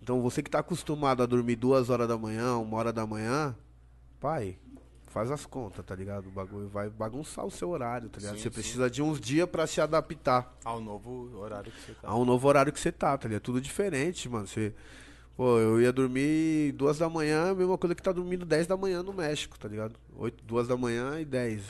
Então 0.03 0.21
você 0.21 0.43
que 0.43 0.51
tá 0.51 0.59
acostumado 0.59 1.23
a 1.23 1.27
dormir 1.27 1.57
2 1.57 1.89
horas 1.91 2.07
da 2.07 2.19
manhã, 2.19 2.59
1 2.59 2.75
hora 2.75 2.93
da 2.93 3.07
manhã, 3.07 3.57
pai, 4.21 4.59
faz 5.07 5.31
as 5.31 5.47
contas, 5.47 5.85
tá 5.85 5.95
ligado? 5.95 6.27
O 6.29 6.31
bagulho 6.31 6.69
vai 6.69 6.91
bagunçar 6.91 7.45
o 7.45 7.51
seu 7.51 7.71
horário, 7.71 8.09
tá 8.09 8.19
ligado? 8.19 8.35
Sim, 8.37 8.43
você 8.43 8.49
sim. 8.49 8.55
precisa 8.55 8.91
de 8.91 9.03
uns 9.03 9.21
dias 9.21 9.49
pra 9.49 9.67
se 9.67 9.81
adaptar 9.81 10.55
Ao 10.65 10.81
novo 10.81 11.31
horário 11.39 11.73
que 11.73 11.81
você 11.81 11.93
tá. 11.95 12.09
a 12.09 12.17
um 12.17 12.25
novo 12.25 12.47
horário 12.49 12.73
que 12.73 12.81
você 12.81 12.93
tá, 12.93 13.17
tá 13.17 13.29
ligado? 13.29 13.43
Tudo 13.43 13.61
diferente, 13.61 14.29
mano. 14.29 14.47
Você, 14.47 14.75
pô, 15.37 15.59
eu 15.59 15.81
ia 15.81 15.93
dormir 15.93 16.73
duas 16.73 16.99
da 16.99 17.09
manhã, 17.09 17.51
a 17.51 17.55
mesma 17.55 17.79
coisa 17.79 17.95
que 17.95 18.03
tá 18.03 18.13
dormindo 18.13 18.45
10 18.45 18.67
da 18.67 18.77
manhã 18.77 19.03
no 19.03 19.13
México, 19.13 19.59
tá 19.59 19.69
ligado? 19.69 19.95
Oito, 20.17 20.45
duas 20.45 20.69
da 20.69 20.77
manhã 20.77 21.19
e 21.21 21.25
10 21.25 21.63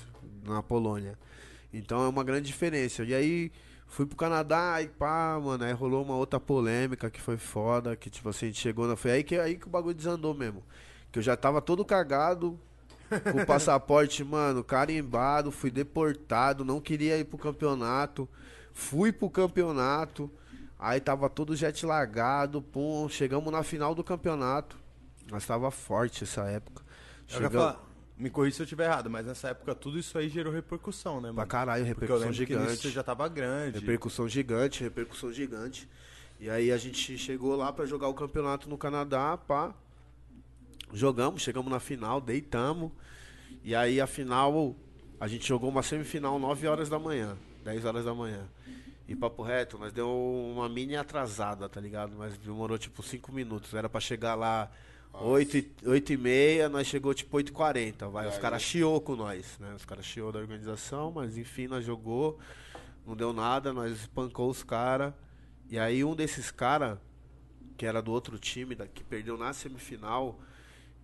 na 0.44 0.62
Polônia. 0.62 1.18
Então 1.72 2.04
é 2.04 2.08
uma 2.08 2.24
grande 2.24 2.46
diferença. 2.46 3.04
E 3.04 3.14
aí 3.14 3.52
fui 3.86 4.06
pro 4.06 4.16
Canadá 4.16 4.80
e 4.82 4.88
pá, 4.88 5.38
mano, 5.42 5.64
aí 5.64 5.72
rolou 5.72 6.02
uma 6.02 6.16
outra 6.16 6.40
polêmica 6.40 7.10
que 7.10 7.20
foi 7.20 7.36
foda, 7.36 7.94
que 7.94 8.10
tipo 8.10 8.28
assim, 8.28 8.46
a 8.46 8.48
gente 8.48 8.60
chegou 8.60 8.86
na. 8.86 8.96
Foi 8.96 9.10
aí 9.10 9.22
que, 9.22 9.38
aí 9.38 9.56
que 9.56 9.66
o 9.66 9.70
bagulho 9.70 9.94
desandou 9.94 10.34
mesmo. 10.34 10.62
Que 11.12 11.18
eu 11.18 11.22
já 11.22 11.36
tava 11.36 11.62
todo 11.62 11.84
cagado, 11.84 12.58
com 13.32 13.42
o 13.42 13.46
passaporte, 13.46 14.22
mano, 14.24 14.64
carimbado, 14.64 15.50
fui 15.50 15.70
deportado, 15.70 16.64
não 16.64 16.80
queria 16.80 17.18
ir 17.18 17.24
pro 17.24 17.38
campeonato. 17.38 18.28
Fui 18.72 19.10
pro 19.10 19.30
campeonato, 19.30 20.30
aí 20.78 21.00
tava 21.00 21.30
todo 21.30 21.56
jet 21.56 21.86
lagado, 21.86 22.60
pum, 22.60 23.08
chegamos 23.08 23.50
na 23.50 23.62
final 23.62 23.94
do 23.94 24.04
campeonato. 24.04 24.76
Nós 25.30 25.46
tava 25.46 25.70
forte 25.70 26.24
essa 26.24 26.42
época. 26.42 26.84
Falar, 27.26 27.82
me 28.16 28.30
corrija 28.30 28.56
se 28.56 28.62
eu 28.62 28.64
estiver 28.64 28.84
errado, 28.84 29.10
mas 29.10 29.26
nessa 29.26 29.48
época 29.48 29.74
tudo 29.74 29.98
isso 29.98 30.16
aí 30.16 30.28
gerou 30.28 30.52
repercussão, 30.52 31.16
né, 31.16 31.28
mano? 31.28 31.34
pra 31.34 31.46
caralho, 31.46 31.84
repercussão 31.84 32.28
que 32.28 32.34
gigante. 32.34 32.76
você 32.76 32.90
já 32.90 33.02
tava 33.02 33.28
grande. 33.28 33.78
Repercussão 33.78 34.28
gigante, 34.28 34.82
repercussão 34.82 35.32
gigante. 35.32 35.88
E 36.38 36.50
aí 36.50 36.70
a 36.70 36.76
gente 36.76 37.16
chegou 37.16 37.56
lá 37.56 37.72
pra 37.72 37.86
jogar 37.86 38.08
o 38.08 38.14
campeonato 38.14 38.68
no 38.68 38.76
Canadá, 38.76 39.36
pá. 39.36 39.74
Jogamos, 40.92 41.42
chegamos 41.42 41.70
na 41.70 41.80
final, 41.80 42.20
deitamos. 42.20 42.90
E 43.64 43.74
aí 43.74 44.00
a 44.00 44.06
final, 44.06 44.74
a 45.20 45.26
gente 45.26 45.46
jogou 45.46 45.68
uma 45.68 45.82
semifinal 45.82 46.38
9 46.38 46.66
horas 46.66 46.88
da 46.88 46.98
manhã, 46.98 47.36
10 47.64 47.84
horas 47.84 48.04
da 48.04 48.14
manhã. 48.14 48.46
E 49.08 49.14
papo 49.14 49.42
reto, 49.42 49.78
nós 49.78 49.92
deu 49.92 50.08
uma 50.54 50.68
mini 50.68 50.96
atrasada, 50.96 51.68
tá 51.68 51.80
ligado? 51.80 52.14
Mas 52.16 52.36
demorou 52.38 52.76
tipo 52.78 53.02
5 53.02 53.30
minutos. 53.32 53.72
Era 53.74 53.88
pra 53.88 54.00
chegar 54.00 54.34
lá 54.34 54.70
8 55.12 55.56
e, 55.58 55.70
8 55.84 56.12
e 56.12 56.16
meia, 56.16 56.68
nós 56.68 56.86
chegou 56.86 57.14
tipo 57.14 57.36
8 57.36 57.48
e 57.48 57.52
40 57.52 58.08
vai. 58.08 58.26
E 58.26 58.28
Os 58.28 58.38
caras 58.38 58.62
chiou 58.62 59.00
com 59.00 59.14
nós, 59.14 59.58
né? 59.60 59.72
Os 59.76 59.84
caras 59.84 60.04
chiou 60.04 60.32
da 60.32 60.38
organização, 60.40 61.12
mas 61.12 61.38
enfim, 61.38 61.66
nós 61.68 61.84
jogou. 61.84 62.38
Não 63.06 63.14
deu 63.16 63.32
nada, 63.32 63.72
nós 63.72 63.92
espancou 63.92 64.50
os 64.50 64.64
caras. 64.64 65.12
E 65.70 65.78
aí 65.78 66.02
um 66.04 66.14
desses 66.16 66.50
caras, 66.50 66.98
que 67.76 67.86
era 67.86 68.02
do 68.02 68.10
outro 68.10 68.38
time, 68.38 68.74
da- 68.74 68.86
que 68.88 69.04
perdeu 69.04 69.36
na 69.38 69.52
semifinal, 69.52 70.36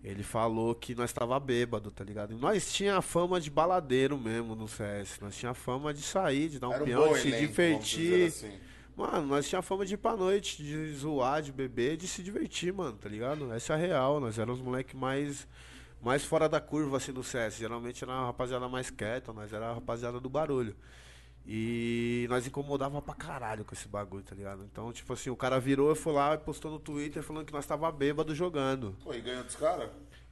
ele 0.03 0.21
falou 0.21 0.75
que 0.75 0.93
nós 0.93 1.13
tava 1.13 1.39
bêbado, 1.39 1.89
tá 1.89 2.03
ligado? 2.03 2.33
E 2.33 2.35
nós 2.35 2.73
tinha 2.73 2.97
a 2.97 3.01
fama 3.01 3.39
de 3.39 3.49
baladeiro 3.49 4.17
mesmo 4.17 4.53
no 4.53 4.67
CS. 4.67 5.19
Nós 5.21 5.35
tinha 5.35 5.51
a 5.51 5.55
fama 5.55 5.93
de 5.93 6.01
sair, 6.01 6.49
de 6.49 6.59
dar 6.59 6.67
um 6.69 6.75
um 6.81 6.83
peão, 6.83 7.07
bom 7.07 7.13
de 7.13 7.21
se 7.21 7.27
elenco, 7.29 7.47
divertir. 7.47 8.27
assim. 8.27 8.51
Mano, 8.97 9.25
nós 9.27 9.47
tinha 9.47 9.61
fama 9.61 9.85
de 9.85 9.93
ir 9.93 9.97
pra 9.97 10.15
noite, 10.15 10.61
de 10.61 10.93
zoar, 10.93 11.41
de 11.41 11.51
beber, 11.51 11.95
de 11.97 12.07
se 12.07 12.21
divertir, 12.21 12.73
mano, 12.73 12.97
tá 12.97 13.07
ligado? 13.09 13.51
Essa 13.53 13.73
é 13.73 13.75
a 13.75 13.79
real. 13.79 14.19
Nós 14.19 14.37
éramos 14.37 14.59
os 14.59 14.65
moleques 14.65 14.93
mais, 14.93 15.47
mais 16.01 16.23
fora 16.23 16.49
da 16.49 16.59
curva, 16.59 16.97
assim, 16.97 17.11
no 17.13 17.23
CS. 17.23 17.55
Geralmente 17.57 18.03
era 18.03 18.13
a 18.13 18.25
rapaziada 18.25 18.67
mais 18.67 18.89
quieta, 18.89 19.31
nós 19.31 19.51
era 19.53 19.69
a 19.69 19.73
rapaziada 19.73 20.19
do 20.19 20.29
barulho. 20.29 20.75
E 21.45 22.25
nós 22.29 22.47
incomodava 22.47 23.01
pra 23.01 23.13
caralho 23.13 23.65
com 23.65 23.75
esse 23.75 23.87
bagulho, 23.87 24.23
tá 24.23 24.33
ligado? 24.33 24.63
Então, 24.71 24.91
tipo 24.93 25.11
assim, 25.11 25.29
o 25.29 25.35
cara 25.35 25.59
virou 25.59 25.91
e 25.91 25.95
foi 25.95 26.13
lá 26.13 26.33
e 26.35 26.37
postou 26.37 26.71
no 26.71 26.79
Twitter 26.79 27.21
falando 27.21 27.45
que 27.45 27.51
nós 27.53 27.65
tava 27.65 27.91
bêbado 27.91 28.33
jogando. 28.33 28.95
Pô, 29.03 29.13
e 29.13 29.19
ganhou 29.19 29.43
dos 29.43 29.55
caras? 29.55 29.89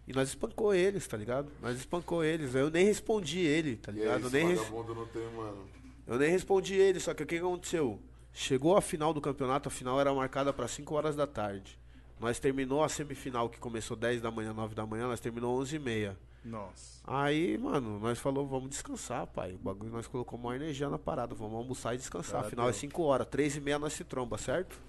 E 0.07 0.13
nós 0.13 0.29
espancou 0.29 0.73
eles, 0.73 1.05
tá 1.05 1.17
ligado? 1.17 1.51
Nós 1.61 1.77
espancou 1.77 2.23
eles. 2.23 2.55
Eu 2.55 2.69
nem 2.71 2.85
respondi 2.85 3.39
ele, 3.39 3.75
tá 3.75 3.91
E 3.91 3.95
aí, 3.95 4.01
ligado? 4.01 4.23
Eu 4.23 4.29
nem, 4.31 4.47
res- 4.47 4.69
não 4.69 5.05
tem, 5.07 5.31
mano. 5.35 5.67
eu 6.07 6.17
nem 6.17 6.29
respondi 6.31 6.75
ele, 6.75 6.99
só 6.99 7.13
que 7.13 7.23
o 7.23 7.25
que 7.27 7.35
aconteceu? 7.37 7.99
Chegou 8.33 8.77
a 8.77 8.81
final 8.81 9.13
do 9.13 9.19
campeonato, 9.19 9.67
a 9.67 9.71
final 9.71 9.99
era 9.99 10.13
marcada 10.13 10.53
pra 10.53 10.67
5 10.67 10.95
horas 10.95 11.15
da 11.15 11.27
tarde. 11.27 11.77
Nós 12.19 12.39
terminou 12.39 12.83
a 12.83 12.87
semifinal 12.89 13.49
que 13.49 13.59
começou 13.59 13.97
10 13.97 14.21
da 14.21 14.31
manhã, 14.31 14.53
9 14.53 14.73
da 14.73 14.85
manhã, 14.85 15.07
nós 15.07 15.19
terminou 15.19 15.59
11 15.59 15.75
e 15.75 15.79
meia. 15.79 16.17
Nossa. 16.43 17.01
Aí, 17.05 17.57
mano, 17.57 17.99
nós 17.99 18.17
falou, 18.19 18.47
vamos 18.47 18.69
descansar, 18.69 19.27
pai. 19.27 19.53
O 19.53 19.57
bagulho 19.57 19.91
nós 19.91 20.07
colocamos 20.07 20.43
maior 20.43 20.55
energia 20.61 20.89
na 20.89 20.97
parada, 20.97 21.35
vamos 21.35 21.55
almoçar 21.55 21.93
e 21.93 21.97
descansar. 21.97 22.41
Afinal 22.41 22.67
é 22.67 22.71
deu. 22.71 22.79
5 22.79 23.03
horas, 23.03 23.27
3 23.27 23.57
e 23.57 23.61
meia 23.61 23.77
nós 23.77 23.93
se 23.93 24.03
tromba, 24.03 24.37
certo? 24.37 24.79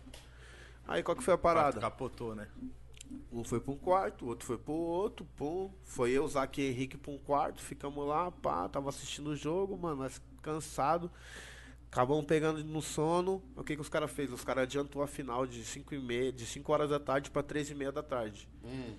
Aí 0.86 1.02
qual 1.02 1.16
que 1.16 1.22
foi 1.22 1.34
a 1.34 1.38
Parada. 1.38 1.64
parada? 1.74 1.80
Capotou, 1.80 2.34
né? 2.34 2.48
Um 3.30 3.44
foi 3.44 3.60
pra 3.60 3.72
um 3.72 3.76
quarto, 3.76 4.24
o 4.24 4.28
outro 4.28 4.46
foi 4.46 4.56
pro 4.56 4.72
outro, 4.72 5.26
pum. 5.36 5.70
Foi 5.84 6.10
eu, 6.10 6.26
Zaque 6.26 6.62
e 6.62 6.68
Henrique 6.70 6.96
pra 6.96 7.12
um 7.12 7.18
quarto, 7.18 7.60
ficamos 7.62 8.06
lá, 8.06 8.30
pá, 8.30 8.68
tava 8.68 8.88
assistindo 8.88 9.28
o 9.28 9.36
jogo, 9.36 9.76
mano, 9.76 9.96
nós 9.96 10.20
cansado. 10.40 11.10
Acabamos 11.90 12.24
pegando 12.24 12.64
no 12.64 12.80
sono. 12.80 13.42
O 13.54 13.62
que 13.62 13.74
que 13.74 13.82
os 13.82 13.88
caras 13.90 14.10
fez? 14.10 14.32
Os 14.32 14.42
caras 14.42 14.62
adiantou 14.62 15.02
a 15.02 15.06
final 15.06 15.46
de 15.46 15.62
5 15.62 15.94
e 15.94 15.98
meia, 15.98 16.32
de 16.32 16.46
5 16.46 16.72
horas 16.72 16.88
da 16.88 16.98
tarde 16.98 17.30
pra 17.30 17.42
3 17.42 17.70
e 17.70 17.74
meia 17.74 17.92
da 17.92 18.02
tarde. 18.02 18.48
Hum. 18.64 18.94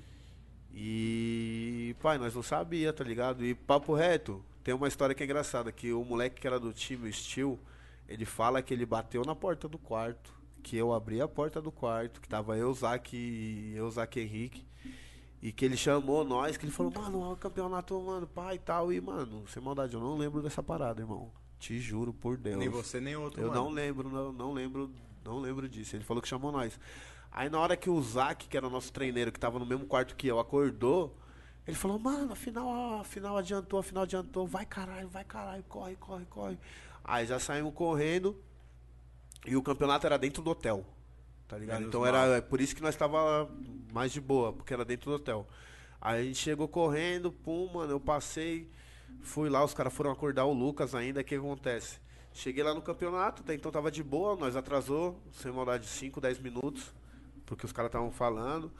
E, 0.73 1.95
pai, 2.01 2.17
nós 2.17 2.33
não 2.33 2.41
sabia, 2.41 2.91
tá 2.91 3.03
ligado? 3.03 3.45
E 3.45 3.53
papo 3.53 3.93
reto, 3.93 4.43
tem 4.63 4.73
uma 4.73 4.87
história 4.87 5.13
que 5.13 5.21
é 5.21 5.25
engraçada, 5.25 5.71
que 5.71 5.93
o 5.93 6.03
moleque 6.03 6.41
que 6.41 6.47
era 6.47 6.59
do 6.59 6.73
time, 6.73 7.09
o 7.09 7.13
Steel, 7.13 7.59
ele 8.07 8.25
fala 8.25 8.61
que 8.61 8.73
ele 8.73 8.85
bateu 8.85 9.23
na 9.23 9.35
porta 9.35 9.67
do 9.67 9.77
quarto, 9.77 10.33
que 10.63 10.75
eu 10.75 10.91
abri 10.93 11.21
a 11.21 11.27
porta 11.27 11.61
do 11.61 11.71
quarto, 11.71 12.19
que 12.19 12.27
tava 12.27 12.57
eu, 12.57 12.73
Zac 12.73 13.15
e 13.15 13.73
eu, 13.75 13.89
Zac 13.91 14.19
Henrique, 14.19 14.65
e 15.41 15.51
que 15.51 15.63
ele 15.63 15.77
chamou 15.77 16.23
nós, 16.23 16.57
que 16.57 16.65
ele 16.65 16.71
falou, 16.71 16.91
mano, 16.91 17.31
o 17.33 17.35
campeonato, 17.35 17.99
mano, 18.01 18.25
pai 18.25 18.55
e 18.55 18.59
tal, 18.59 18.91
e, 18.91 18.99
mano, 18.99 19.45
sem 19.49 19.61
maldade, 19.61 19.93
eu 19.93 19.99
não 19.99 20.17
lembro 20.17 20.41
dessa 20.41 20.63
parada, 20.63 21.01
irmão. 21.01 21.31
Te 21.59 21.79
juro 21.79 22.11
por 22.13 22.35
Deus. 22.35 22.57
Nem 22.57 22.67
você, 22.67 22.99
nem 22.99 23.15
outro, 23.15 23.41
Eu 23.41 23.49
mano. 23.49 23.63
não 23.63 23.69
lembro, 23.69 24.09
não, 24.09 24.33
não 24.33 24.53
lembro, 24.53 24.91
não 25.23 25.39
lembro 25.39 25.69
disso. 25.69 25.95
Ele 25.95 26.03
falou 26.03 26.21
que 26.21 26.27
chamou 26.27 26.51
nós. 26.51 26.77
Aí 27.35 27.49
na 27.49 27.59
hora 27.59 27.75
que 27.75 27.89
o 27.89 27.99
Zac, 27.99 28.47
que 28.47 28.55
era 28.55 28.67
o 28.67 28.69
nosso 28.69 28.93
treineiro, 28.93 29.31
que 29.31 29.39
tava 29.39 29.57
no 29.57 29.65
mesmo 29.65 29.87
quarto 29.87 30.15
que 30.15 30.27
eu, 30.27 30.39
acordou, 30.39 31.17
ele 31.65 31.75
falou, 31.75 31.97
mano, 31.97 32.33
afinal, 32.33 32.99
afinal 32.99 33.37
adiantou, 33.37 33.79
afinal 33.79 34.03
adiantou, 34.03 34.45
vai 34.45 34.65
caralho, 34.67 35.09
vai 35.09 35.23
caralho, 35.23 35.63
corre, 35.63 35.95
corre, 35.95 36.25
corre. 36.25 36.59
Aí 37.03 37.25
já 37.25 37.39
saímos 37.39 37.73
correndo 37.73 38.39
e 39.47 39.55
o 39.55 39.63
campeonato 39.63 40.05
era 40.05 40.17
dentro 40.17 40.43
do 40.43 40.51
hotel. 40.51 40.85
Tá 41.47 41.57
ligado? 41.57 41.77
Menos 41.77 41.89
então 41.89 42.01
mal. 42.01 42.09
era 42.09 42.37
é 42.37 42.41
por 42.41 42.61
isso 42.61 42.75
que 42.75 42.83
nós 42.83 42.95
tava 42.95 43.49
mais 43.91 44.11
de 44.11 44.21
boa, 44.21 44.53
porque 44.53 44.71
era 44.71 44.85
dentro 44.85 45.09
do 45.09 45.15
hotel. 45.15 45.47
Aí 45.99 46.21
a 46.21 46.23
gente 46.23 46.37
chegou 46.37 46.67
correndo, 46.67 47.31
pum, 47.31 47.67
mano, 47.73 47.93
eu 47.93 47.99
passei, 47.99 48.69
fui 49.21 49.49
lá, 49.49 49.63
os 49.63 49.73
caras 49.73 49.91
foram 49.93 50.11
acordar 50.11 50.45
o 50.45 50.53
Lucas 50.53 50.93
ainda, 50.93 51.21
o 51.21 51.23
que 51.23 51.33
acontece? 51.33 51.97
Cheguei 52.31 52.63
lá 52.63 52.75
no 52.75 52.81
campeonato, 52.81 53.41
até 53.41 53.55
então 53.55 53.71
tava 53.71 53.89
de 53.89 54.03
boa, 54.03 54.35
nós 54.35 54.55
atrasou, 54.55 55.19
sem 55.31 55.51
maldade, 55.51 55.87
5, 55.87 56.19
10 56.19 56.39
minutos, 56.39 56.93
porque 57.45 57.65
os 57.65 57.71
caras 57.71 57.89
estavam 57.89 58.11
falando. 58.11 58.71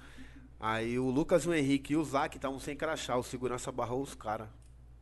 Aí 0.59 0.97
o 0.97 1.09
Lucas, 1.09 1.45
o 1.45 1.53
Henrique 1.53 1.93
e 1.93 1.97
o 1.97 2.03
Zac 2.03 2.35
estavam 2.37 2.59
sem 2.59 2.75
crachá, 2.75 3.17
o 3.17 3.23
segurança 3.23 3.71
barrou 3.71 4.01
os 4.01 4.13
caras. 4.15 4.47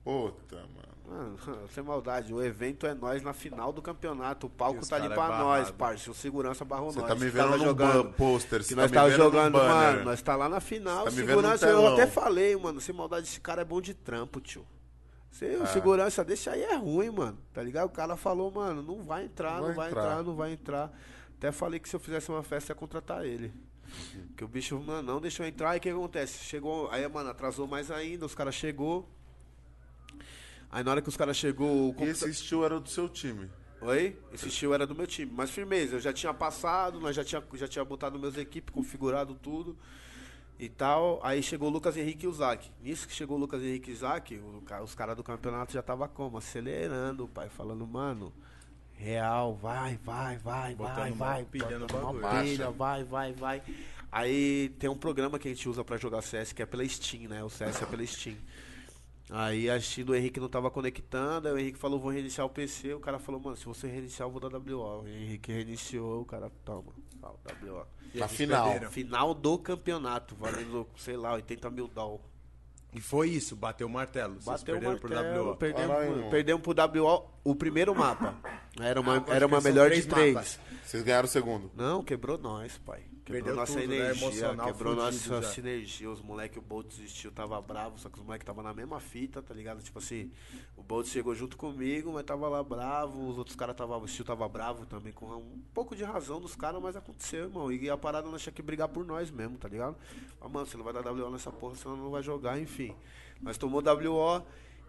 Puta, 0.03 0.55
mano. 0.55 0.91
Mano, 1.07 1.37
sem 1.73 1.83
maldade, 1.83 2.33
o 2.33 2.41
evento 2.41 2.87
é 2.87 2.93
nós 2.93 3.21
na 3.21 3.33
final 3.33 3.71
do 3.73 3.81
campeonato. 3.81 4.47
O 4.47 4.49
palco 4.49 4.85
tá 4.87 4.95
ali 4.95 5.09
cara 5.09 5.21
pra 5.27 5.35
é 5.35 5.39
nós, 5.39 5.71
parça. 5.71 6.09
O 6.09 6.13
segurança 6.13 6.63
barrou 6.65 6.91
Você 6.91 6.99
nós. 6.99 7.07
tá 7.09 7.15
me 7.15 7.29
vendo 7.29 7.49
no 7.57 7.59
jogando. 7.65 8.13
pôster, 8.13 8.59
Que 8.59 8.65
você 8.67 8.75
nós 8.75 8.89
tá 8.89 9.03
me 9.03 9.09
tava 9.11 9.11
jogando, 9.11 9.53
mano. 9.57 10.03
Nós 10.05 10.21
tá 10.21 10.35
lá 10.35 10.47
na 10.49 10.59
final. 10.61 11.03
Tá 11.05 11.11
me 11.11 11.17
vendo 11.17 11.27
no 11.41 11.57
segurança, 11.57 11.67
eu 11.67 11.93
até 11.93 12.07
falei, 12.07 12.55
mano. 12.55 12.79
Sem 12.79 12.95
maldade, 12.95 13.27
esse 13.27 13.39
cara 13.41 13.61
é 13.61 13.65
bom 13.65 13.81
de 13.81 13.93
trampo, 13.93 14.39
tio. 14.39 14.65
É. 15.41 15.57
o 15.57 15.65
segurança 15.67 16.23
deixa 16.23 16.51
aí 16.51 16.61
é 16.63 16.75
ruim, 16.75 17.09
mano. 17.09 17.37
Tá 17.53 17.61
ligado? 17.63 17.87
O 17.87 17.89
cara 17.91 18.15
falou, 18.15 18.51
mano, 18.51 18.81
não 18.81 19.01
vai 19.03 19.25
entrar, 19.25 19.59
Não 19.61 19.67
não 19.69 19.75
vai 19.75 19.75
vai 19.75 19.89
entrar. 19.89 20.01
entrar. 20.03 20.23
não 20.23 20.35
vai 20.35 20.51
entrar. 20.53 20.93
Até 21.41 21.51
falei 21.51 21.79
que 21.79 21.89
se 21.89 21.95
eu 21.95 21.99
fizesse 21.99 22.29
uma 22.29 22.43
festa 22.43 22.71
ia 22.71 22.75
contratar 22.75 23.25
ele. 23.25 23.51
Que 24.37 24.43
o 24.43 24.47
bicho, 24.47 24.79
mano, 24.79 25.01
não 25.13 25.19
deixou 25.19 25.43
entrar. 25.43 25.73
E 25.73 25.79
o 25.79 25.81
que 25.81 25.89
acontece? 25.89 26.43
Chegou, 26.43 26.87
aí, 26.91 27.07
mano, 27.07 27.31
atrasou 27.31 27.65
mais 27.67 27.89
ainda. 27.89 28.27
Os 28.27 28.35
caras 28.35 28.53
chegou. 28.53 29.09
Aí 30.69 30.83
na 30.83 30.91
hora 30.91 31.01
que 31.01 31.09
os 31.09 31.17
caras 31.17 31.35
chegou, 31.35 31.67
o 31.67 31.89
E 31.89 31.93
computa- 31.93 32.11
esse 32.11 32.29
estilo 32.29 32.63
era 32.63 32.79
do 32.79 32.87
seu 32.87 33.09
time. 33.09 33.49
Oi? 33.81 34.15
Esse 34.31 34.49
estilo 34.49 34.75
era 34.75 34.85
do 34.85 34.93
meu 34.93 35.07
time. 35.07 35.31
Mas 35.35 35.49
firmeza, 35.49 35.95
eu 35.95 35.99
já 35.99 36.13
tinha 36.13 36.31
passado, 36.31 36.99
nós 36.99 37.15
já 37.15 37.23
tinha, 37.23 37.43
já 37.53 37.67
tinha 37.67 37.83
botado 37.83 38.19
meus 38.19 38.37
equipes, 38.37 38.71
configurado 38.71 39.33
tudo 39.33 39.75
e 40.59 40.69
tal. 40.69 41.19
Aí 41.23 41.41
chegou 41.41 41.69
o 41.69 41.71
Lucas 41.71 41.97
Henrique 41.97 42.25
e 42.25 42.29
o 42.29 42.33
Zac. 42.33 42.69
Nisso 42.83 43.07
que 43.07 43.15
chegou 43.15 43.35
o 43.35 43.39
Lucas 43.39 43.63
Henrique 43.63 43.89
e 43.89 43.93
o 43.95 43.97
Zac, 43.97 44.39
os 44.83 44.93
caras 44.93 45.17
do 45.17 45.23
campeonato 45.23 45.73
já 45.73 45.81
tava 45.81 46.07
como? 46.07 46.37
Acelerando, 46.37 47.27
pai, 47.27 47.49
falando, 47.49 47.85
mano. 47.87 48.31
Real, 49.01 49.55
vai, 49.55 49.97
vai, 50.03 50.37
vai, 50.37 50.75
Botando 50.75 50.95
vai, 50.95 51.11
vai. 51.11 51.45
pilha 51.45 51.79
no 51.79 51.87
bagulho. 51.87 52.43
pilha, 52.43 52.69
vai, 52.69 53.03
vai, 53.03 53.33
vai. 53.33 53.63
Aí 54.11 54.69
tem 54.77 54.87
um 54.87 54.95
programa 54.95 55.39
que 55.39 55.47
a 55.47 55.51
gente 55.51 55.67
usa 55.67 55.83
pra 55.83 55.97
jogar 55.97 56.21
CS 56.21 56.53
que 56.53 56.61
é 56.61 56.67
pela 56.67 56.87
Steam, 56.87 57.27
né? 57.27 57.43
O 57.43 57.49
CS 57.49 57.81
é 57.81 57.85
pela 57.87 58.05
Steam. 58.05 58.35
Aí 59.31 59.69
a 59.71 59.79
Steam 59.81 60.05
do 60.05 60.13
Henrique 60.13 60.39
não 60.39 60.47
tava 60.47 60.69
conectando, 60.69 61.47
aí 61.47 61.53
o 61.53 61.57
Henrique 61.57 61.79
falou, 61.79 61.99
vou 61.99 62.11
reiniciar 62.11 62.45
o 62.45 62.49
PC, 62.49 62.93
o 62.93 62.99
cara 62.99 63.17
falou, 63.17 63.41
mano, 63.41 63.57
se 63.57 63.65
você 63.65 63.87
reiniciar 63.87 64.27
eu 64.27 64.31
vou 64.31 64.39
dar 64.39 64.55
WO. 64.55 65.01
O 65.01 65.07
Henrique 65.07 65.51
reiniciou, 65.51 66.21
o 66.21 66.25
cara, 66.25 66.51
toma, 66.63 66.91
tal, 67.19 67.39
WO. 67.63 67.87
Na 68.13 68.27
final. 68.27 68.69
perderam. 68.69 68.91
Final 68.91 69.33
do 69.33 69.57
campeonato, 69.57 70.35
valendo, 70.35 70.85
sei 70.97 71.17
lá, 71.17 71.33
80 71.33 71.71
mil 71.71 71.87
doll. 71.87 72.21
E 72.93 72.99
foi 72.99 73.29
isso, 73.29 73.55
bateu 73.55 73.87
o 73.87 73.89
martelo. 73.89 74.33
Vocês 74.35 74.45
Bateu 74.61 74.75
o 74.75 74.79
perderam 74.79 74.99
por 74.99 75.09
martelo, 75.09 75.49
WO. 75.51 75.55
perdemos, 75.55 75.87
Caralho, 75.95 76.29
perdemos 76.29 76.61
pro 76.61 77.01
WO 77.03 77.31
o 77.43 77.55
primeiro 77.55 77.95
mapa. 77.95 78.35
Era 78.79 78.99
uma, 78.99 79.17
Ah, 79.17 79.23
era 79.33 79.47
uma 79.47 79.61
melhor 79.61 79.89
de 79.91 80.01
três 80.01 80.05
três. 80.07 80.33
mapas. 80.33 80.59
Vocês 80.83 81.03
ganharam 81.03 81.25
o 81.25 81.31
segundo. 81.31 81.71
Não, 81.75 82.03
quebrou 82.03 82.37
nós, 82.37 82.77
pai. 82.79 83.01
Quebrou 83.23 83.43
Perdeu 83.43 83.55
nossa 83.55 83.79
tudo, 83.79 83.87
né? 83.87 83.95
energia, 83.95 84.25
Emocional 84.27 84.65
quebrou 84.65 84.95
nossa 84.95 85.41
já. 85.41 85.49
sinergia. 85.49 86.09
Os 86.09 86.21
moleques, 86.21 86.57
o 86.57 86.61
Bolt 86.61 86.87
desistiu, 86.87 87.31
tava 87.31 87.61
bravo, 87.61 87.99
só 87.99 88.09
que 88.09 88.17
os 88.17 88.23
moleques 88.25 88.45
tava 88.45 88.63
na 88.63 88.73
mesma 88.73 88.99
fita, 88.99 89.41
tá 89.43 89.53
ligado? 89.53 89.81
Tipo 89.83 89.99
assim, 89.99 90.31
o 90.75 90.81
Bolt 90.81 91.05
chegou 91.05 91.35
junto 91.35 91.55
comigo, 91.55 92.11
mas 92.11 92.23
tava 92.23 92.49
lá 92.49 92.63
bravo, 92.63 93.29
os 93.29 93.37
outros 93.37 93.55
caras 93.55 93.75
tava, 93.75 93.95
o 93.95 94.07
Steel 94.07 94.25
tava 94.25 94.49
bravo 94.49 94.87
também, 94.87 95.13
com 95.13 95.27
um 95.27 95.61
pouco 95.71 95.95
de 95.95 96.03
razão 96.03 96.41
dos 96.41 96.55
caras, 96.55 96.81
mas 96.81 96.95
aconteceu, 96.95 97.43
irmão. 97.45 97.71
E 97.71 97.89
a 97.89 97.97
parada 97.97 98.27
nós 98.27 98.41
tinha 98.41 98.53
que 98.53 98.61
brigar 98.61 98.87
por 98.89 99.05
nós 99.05 99.29
mesmo, 99.29 99.57
tá 99.57 99.69
ligado? 99.69 99.95
Mas, 100.39 100.51
mano, 100.51 100.65
você 100.65 100.75
não 100.75 100.83
vai 100.83 100.93
dar 100.93 101.05
WO 101.11 101.29
nessa 101.29 101.51
porra, 101.51 101.75
senão 101.75 101.95
não 101.95 102.09
vai 102.09 102.23
jogar, 102.23 102.59
enfim. 102.59 102.95
Nós 103.39 103.57
tomou 103.57 103.81
WO. 103.81 104.43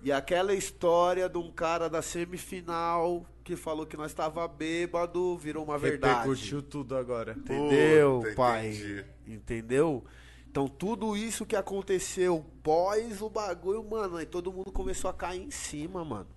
E 0.05 0.11
aquela 0.11 0.53
história 0.53 1.29
de 1.29 1.39
um 1.39 1.53
cara 1.53 1.89
da 1.89 2.03
semifinal 2.03 3.25
que 3.43 3.57
falou 3.57 3.85
que 3.87 3.97
nós 3.97 4.13
tava 4.15 4.47
bêbado 4.47 5.37
virou 5.37 5.65
uma 5.65 5.79
verdade. 5.79 6.21
Repercutiu 6.29 6.63
tudo 6.63 6.97
agora. 6.97 7.33
Entendeu, 7.39 8.21
Puta, 8.23 8.35
pai? 8.35 8.69
entendi. 8.69 9.05
Entendeu? 9.27 10.05
Então 10.51 10.69
tudo 10.69 11.17
isso 11.17 11.47
que 11.47 11.57
aconteceu 11.57 12.45
pós 12.63 13.23
o 13.23 13.31
bagulho, 13.31 13.83
mano, 13.83 14.17
aí 14.17 14.27
todo 14.27 14.53
mundo 14.53 14.71
começou 14.71 15.11
a 15.11 15.15
cair 15.15 15.43
em 15.43 15.51
cima, 15.51 16.05
mano. 16.05 16.29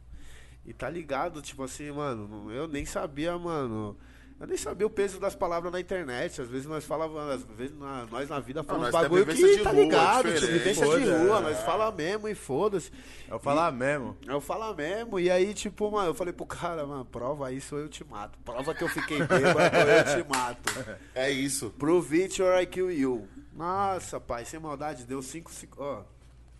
E 0.65 0.73
tá 0.73 0.89
ligado, 0.89 1.41
tipo 1.41 1.61
assim, 1.63 1.91
mano, 1.91 2.51
eu 2.51 2.67
nem 2.67 2.85
sabia, 2.85 3.37
mano. 3.37 3.95
Eu 4.37 4.47
nem 4.47 4.57
sabia 4.57 4.85
o 4.85 4.89
peso 4.89 5.17
das 5.17 5.33
palavras 5.33 5.71
na 5.71 5.79
internet. 5.79 6.41
Às 6.41 6.49
vezes 6.49 6.67
nós 6.67 6.83
falávamos, 6.83 7.35
às 7.35 7.57
vezes 7.57 7.77
na- 7.77 8.05
nós 8.07 8.27
na 8.27 8.39
vida 8.41 8.61
falamos 8.63 8.89
tem 8.91 9.01
bagulho 9.01 9.25
que 9.25 9.33
de 9.33 9.63
tá 9.63 9.69
rua, 9.71 9.81
ligado, 9.81 10.33
tipo, 10.33 10.47
vivência 10.47 10.85
de 10.85 11.05
rua, 11.09 11.37
é. 11.37 11.41
nós 11.41 11.59
fala 11.61 11.89
mesmo 11.89 12.27
e 12.27 12.35
foda-se. 12.35 12.91
Eu 13.29 13.39
falar 13.39 13.71
mesmo. 13.71 14.17
Eu 14.27 14.41
falar 14.41 14.73
mesmo, 14.75 15.17
e 15.21 15.31
aí, 15.31 15.53
tipo, 15.53 15.89
mano, 15.89 16.09
eu 16.09 16.13
falei 16.13 16.33
pro 16.33 16.45
cara, 16.45 16.85
mano, 16.85 17.05
prova 17.05 17.49
isso 17.53 17.75
ou 17.75 17.81
eu 17.81 17.87
te 17.87 18.03
mato. 18.03 18.37
Prova 18.43 18.75
que 18.75 18.83
eu 18.83 18.89
fiquei 18.89 19.19
bêbado 19.19 19.77
ou 19.77 19.83
eu 19.83 20.23
te 20.23 20.29
mato. 20.29 20.69
É 21.15 21.31
isso. 21.31 21.69
Prove 21.79 22.23
it 22.23 22.41
or 22.41 22.61
I 22.61 22.65
kill 22.65 22.91
you. 22.91 23.25
Nossa, 23.53 24.19
pai, 24.19 24.43
sem 24.43 24.59
maldade, 24.59 25.05
deu 25.05 25.21
5 25.21 25.49
segundos. 25.49 25.81
Ó, 25.85 26.03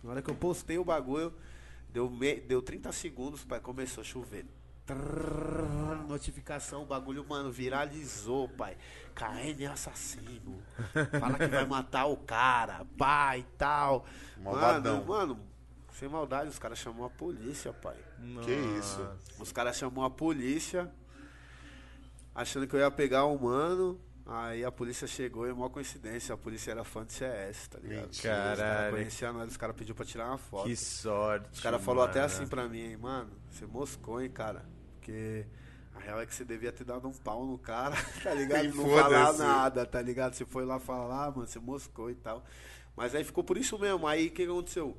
na 0.02 0.12
hora 0.12 0.22
que 0.22 0.30
eu 0.30 0.34
postei 0.34 0.78
o 0.78 0.84
bagulho, 0.84 1.30
deu, 1.92 2.08
me... 2.08 2.36
deu 2.36 2.62
30 2.62 2.90
segundos, 2.90 3.44
pai, 3.44 3.60
começou 3.60 4.00
a 4.00 4.04
chover. 4.04 4.46
Trrr, 4.86 6.06
notificação, 6.08 6.84
o 6.84 6.86
bagulho, 6.86 7.26
mano, 7.28 7.50
viralizou, 7.50 8.48
pai. 8.48 8.76
KN 9.16 9.64
é 9.64 9.66
assassino. 9.66 10.62
Fala 11.18 11.38
que 11.38 11.46
vai 11.48 11.64
matar 11.66 12.06
o 12.06 12.16
cara, 12.16 12.86
pai 12.96 13.40
e 13.40 13.56
tal. 13.58 14.06
Malvadão. 14.38 15.04
Mano, 15.04 15.34
mano, 15.34 15.40
sem 15.92 16.08
maldade, 16.08 16.50
os 16.50 16.58
caras 16.58 16.78
chamou 16.78 17.04
a 17.04 17.10
polícia, 17.10 17.72
pai. 17.72 17.96
Que 18.44 18.52
isso? 18.78 19.04
Os 19.40 19.50
caras 19.50 19.76
chamou 19.76 20.04
a 20.04 20.10
polícia, 20.10 20.88
achando 22.34 22.66
que 22.68 22.76
eu 22.76 22.80
ia 22.80 22.90
pegar 22.90 23.24
o 23.24 23.36
mano. 23.38 24.00
Aí 24.28 24.64
a 24.64 24.72
polícia 24.72 25.06
chegou 25.06 25.46
e 25.46 25.52
uma 25.52 25.70
coincidência, 25.70 26.34
a 26.34 26.38
polícia 26.38 26.72
era 26.72 26.82
fã 26.82 27.04
de 27.04 27.12
CS, 27.12 27.68
tá 27.68 27.78
ligado? 27.78 28.02
Mentira. 28.06 28.10
Os 28.10 28.20
caras 28.20 28.58
Caralho. 28.58 28.96
conheciam 28.96 29.32
nós, 29.32 29.48
os 29.48 29.56
caras 29.56 29.76
pediu 29.76 29.94
pra 29.94 30.04
tirar 30.04 30.26
uma 30.26 30.38
foto. 30.38 30.66
Que 30.66 30.74
sorte. 30.76 31.48
Os 31.52 31.60
caras 31.60 31.80
falaram 31.82 32.10
até 32.10 32.20
assim 32.20 32.44
pra 32.44 32.68
mim, 32.68 32.80
hein, 32.80 32.96
mano, 32.96 33.30
você 33.48 33.66
moscou, 33.66 34.20
hein, 34.20 34.28
cara. 34.28 34.64
Porque 35.06 35.46
a 35.94 36.00
real 36.00 36.20
é 36.20 36.26
que 36.26 36.34
você 36.34 36.44
devia 36.44 36.72
ter 36.72 36.82
dado 36.82 37.06
um 37.06 37.12
pau 37.12 37.46
no 37.46 37.56
cara, 37.56 37.94
tá 38.24 38.34
ligado? 38.34 38.64
E 38.64 38.68
Não 38.68 38.84
falar 39.04 39.32
nada, 39.38 39.86
tá 39.86 40.02
ligado? 40.02 40.34
Você 40.34 40.44
foi 40.44 40.64
lá 40.64 40.80
falar, 40.80 41.26
ah, 41.26 41.30
mano, 41.30 41.46
você 41.46 41.60
moscou 41.60 42.10
e 42.10 42.16
tal. 42.16 42.44
Mas 42.96 43.14
aí 43.14 43.22
ficou 43.22 43.44
por 43.44 43.56
isso 43.56 43.78
mesmo. 43.78 44.04
Aí 44.06 44.26
o 44.26 44.30
que 44.32 44.42
aconteceu? 44.42 44.96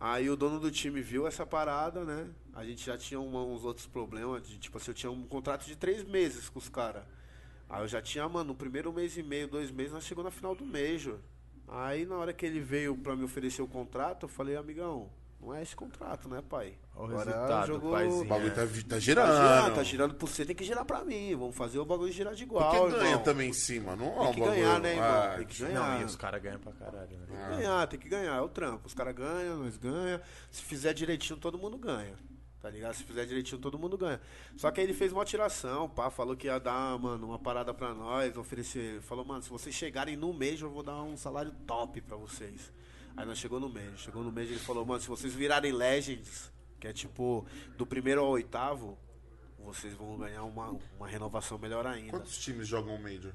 Aí 0.00 0.28
o 0.30 0.36
dono 0.36 0.58
do 0.58 0.70
time 0.70 1.02
viu 1.02 1.26
essa 1.26 1.44
parada, 1.44 2.02
né? 2.02 2.28
A 2.54 2.64
gente 2.64 2.84
já 2.84 2.96
tinha 2.96 3.20
uma- 3.20 3.42
uns 3.44 3.62
outros 3.62 3.86
problemas. 3.86 4.48
De, 4.48 4.58
tipo 4.58 4.78
assim, 4.78 4.90
eu 4.90 4.94
tinha 4.94 5.12
um 5.12 5.26
contrato 5.26 5.66
de 5.66 5.76
três 5.76 6.02
meses 6.02 6.48
com 6.48 6.58
os 6.58 6.68
caras. 6.70 7.04
Aí 7.68 7.82
eu 7.82 7.88
já 7.88 8.00
tinha, 8.00 8.26
mano, 8.28 8.48
no 8.48 8.54
primeiro 8.54 8.90
mês 8.92 9.16
e 9.18 9.22
meio, 9.22 9.48
dois 9.48 9.70
meses, 9.70 9.92
nós 9.92 10.04
chegou 10.04 10.24
na 10.24 10.30
final 10.30 10.54
do 10.54 10.64
Major. 10.64 11.18
Aí 11.68 12.06
na 12.06 12.16
hora 12.16 12.32
que 12.32 12.44
ele 12.46 12.60
veio 12.60 12.96
pra 12.96 13.14
me 13.14 13.24
oferecer 13.24 13.60
o 13.60 13.66
contrato, 13.68 14.24
eu 14.24 14.28
falei, 14.28 14.56
amigão, 14.56 15.10
não 15.40 15.54
é 15.54 15.62
esse 15.62 15.76
contrato, 15.76 16.26
né, 16.28 16.42
pai? 16.48 16.76
Olha 16.96 17.14
o 17.14 17.18
resultado, 17.18 17.80
paizinho. 17.80 18.22
O 18.22 18.24
bagulho 18.26 18.54
tá, 18.54 18.62
tá 18.62 18.68
Tá 18.88 18.98
girando. 19.00 19.32
girando, 19.32 19.74
tá 19.74 19.82
girando 19.82 20.14
por 20.14 20.28
você, 20.28 20.44
tem 20.44 20.54
que 20.54 20.64
girar 20.64 20.84
pra 20.84 21.04
mim. 21.04 21.34
Vamos 21.34 21.56
fazer 21.56 21.78
o 21.80 21.84
bagulho 21.84 22.12
girar 22.12 22.34
de 22.34 22.44
igual. 22.44 22.70
Porque 22.70 22.94
ganha 22.96 23.10
irmão. 23.10 23.22
também 23.24 23.50
em 23.50 23.52
cima, 23.52 23.96
não 23.96 24.06
é 24.06 24.08
Tem 24.26 24.34
que 24.34 24.40
bagulho. 24.40 24.50
ganhar, 24.60 24.80
né, 24.80 24.90
irmão? 24.94 25.06
Ah, 25.10 25.34
Tem 25.36 25.46
que 25.46 25.58
ganhar. 25.62 25.80
Não, 25.94 26.00
e 26.02 26.04
os 26.04 26.16
caras 26.16 26.40
ganham 26.42 26.60
pra 26.60 26.72
caralho, 26.72 27.18
né? 27.18 27.26
Tem 27.26 27.36
que 27.36 27.56
ganhar, 27.56 27.86
tem 27.88 27.98
que 28.00 28.08
ganhar, 28.08 28.36
é 28.36 28.40
o 28.40 28.48
trampo. 28.48 28.86
Os 28.86 28.94
caras 28.94 29.14
ganham, 29.14 29.58
nós 29.58 29.76
ganham. 29.76 30.20
Se 30.50 30.62
fizer 30.62 30.92
direitinho, 30.94 31.38
todo 31.38 31.58
mundo 31.58 31.76
ganha. 31.76 32.14
Tá 32.62 32.70
ligado? 32.70 32.94
Se 32.94 33.02
fizer 33.04 33.26
direitinho, 33.26 33.60
todo 33.60 33.78
mundo 33.78 33.98
ganha. 33.98 34.18
Só 34.56 34.70
que 34.70 34.80
aí 34.80 34.86
ele 34.86 34.94
fez 34.94 35.12
uma 35.12 35.24
tiração, 35.24 35.86
pá, 35.88 36.08
falou 36.10 36.34
que 36.36 36.46
ia 36.46 36.58
dar, 36.58 36.98
mano, 36.98 37.26
uma 37.26 37.38
parada 37.38 37.74
pra 37.74 37.92
nós, 37.92 38.34
oferecer. 38.38 39.02
Falou, 39.02 39.22
mano, 39.24 39.42
se 39.42 39.50
vocês 39.50 39.74
chegarem 39.74 40.16
no 40.16 40.32
mês, 40.32 40.60
eu 40.62 40.70
vou 40.70 40.82
dar 40.82 41.02
um 41.02 41.14
salário 41.16 41.52
top 41.66 42.00
pra 42.00 42.16
vocês. 42.16 42.72
Aí 43.16 43.26
nós 43.26 43.36
chegou 43.36 43.60
no 43.60 43.68
mês. 43.68 43.98
Chegou 44.00 44.22
no 44.24 44.32
mês 44.32 44.48
ele 44.48 44.58
falou, 44.60 44.86
mano, 44.86 45.00
se 45.00 45.08
vocês 45.08 45.34
virarem 45.34 45.72
Legends, 45.72 46.50
que 46.84 46.88
é 46.88 46.92
tipo, 46.92 47.46
do 47.78 47.86
primeiro 47.86 48.20
ao 48.20 48.28
oitavo, 48.28 48.98
vocês 49.58 49.94
vão 49.94 50.18
ganhar 50.18 50.42
uma, 50.44 50.76
uma 50.98 51.08
renovação 51.08 51.56
melhor 51.58 51.86
ainda. 51.86 52.10
Quantos 52.10 52.36
times 52.36 52.68
jogam 52.68 52.98
Major? 52.98 53.32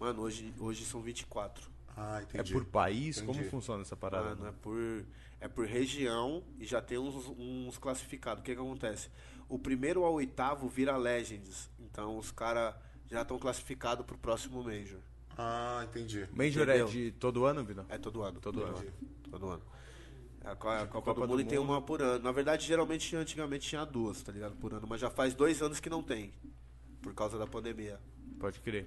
Mano, 0.00 0.22
hoje, 0.22 0.52
hoje 0.58 0.84
são 0.84 1.00
24. 1.00 1.70
Ah, 1.96 2.18
É 2.18 2.22
entendi. 2.24 2.52
por 2.52 2.64
país? 2.64 3.20
Como 3.20 3.30
Entendi. 3.32 3.48
funciona 3.48 3.82
essa 3.82 3.94
parada? 3.96 4.30
Mano, 4.30 4.48
é 4.48 4.52
por, 4.52 5.04
é 5.40 5.46
por 5.46 5.66
região 5.66 6.42
e 6.58 6.66
já 6.66 6.82
tem 6.82 6.98
uns, 6.98 7.14
uns 7.38 7.78
classificados. 7.78 8.40
O 8.40 8.44
que 8.44 8.54
que 8.56 8.60
acontece? 8.60 9.08
O 9.48 9.56
primeiro 9.56 10.02
ao 10.04 10.14
oitavo 10.14 10.68
vira 10.68 10.96
Legends. 10.96 11.70
Então 11.78 12.18
os 12.18 12.32
caras 12.32 12.74
já 13.08 13.22
estão 13.22 13.38
classificados 13.38 14.04
pro 14.04 14.18
próximo 14.18 14.64
Major. 14.64 14.98
Ah, 15.38 15.82
entendi. 15.88 16.26
Major 16.32 16.64
Entendeu? 16.68 16.88
é 16.88 16.90
de 16.90 17.12
todo 17.12 17.44
ano, 17.44 17.64
Vidal? 17.64 17.86
É 17.88 17.98
todo 17.98 18.22
ano. 18.24 18.40
Todo 18.40 18.64
ano. 18.64 18.82
Todo 19.30 19.48
ano. 19.48 19.62
A, 20.44 20.54
Co- 20.56 20.68
a 20.68 20.86
Copa, 20.86 21.14
do 21.14 21.20
do 21.20 21.28
Mundo 21.28 21.44
tem 21.44 21.58
uma 21.58 21.82
por 21.82 22.00
ano. 22.02 22.24
Na 22.24 22.32
verdade, 22.32 22.66
geralmente, 22.66 23.14
antigamente 23.14 23.68
tinha 23.68 23.84
duas, 23.84 24.22
tá 24.22 24.32
ligado? 24.32 24.56
Por 24.56 24.72
ano. 24.72 24.86
Mas 24.88 25.00
já 25.00 25.10
faz 25.10 25.34
dois 25.34 25.60
anos 25.62 25.80
que 25.80 25.90
não 25.90 26.02
tem. 26.02 26.32
Por 27.02 27.14
causa 27.14 27.38
da 27.38 27.46
pandemia. 27.46 28.00
Pode 28.38 28.60
crer. 28.60 28.86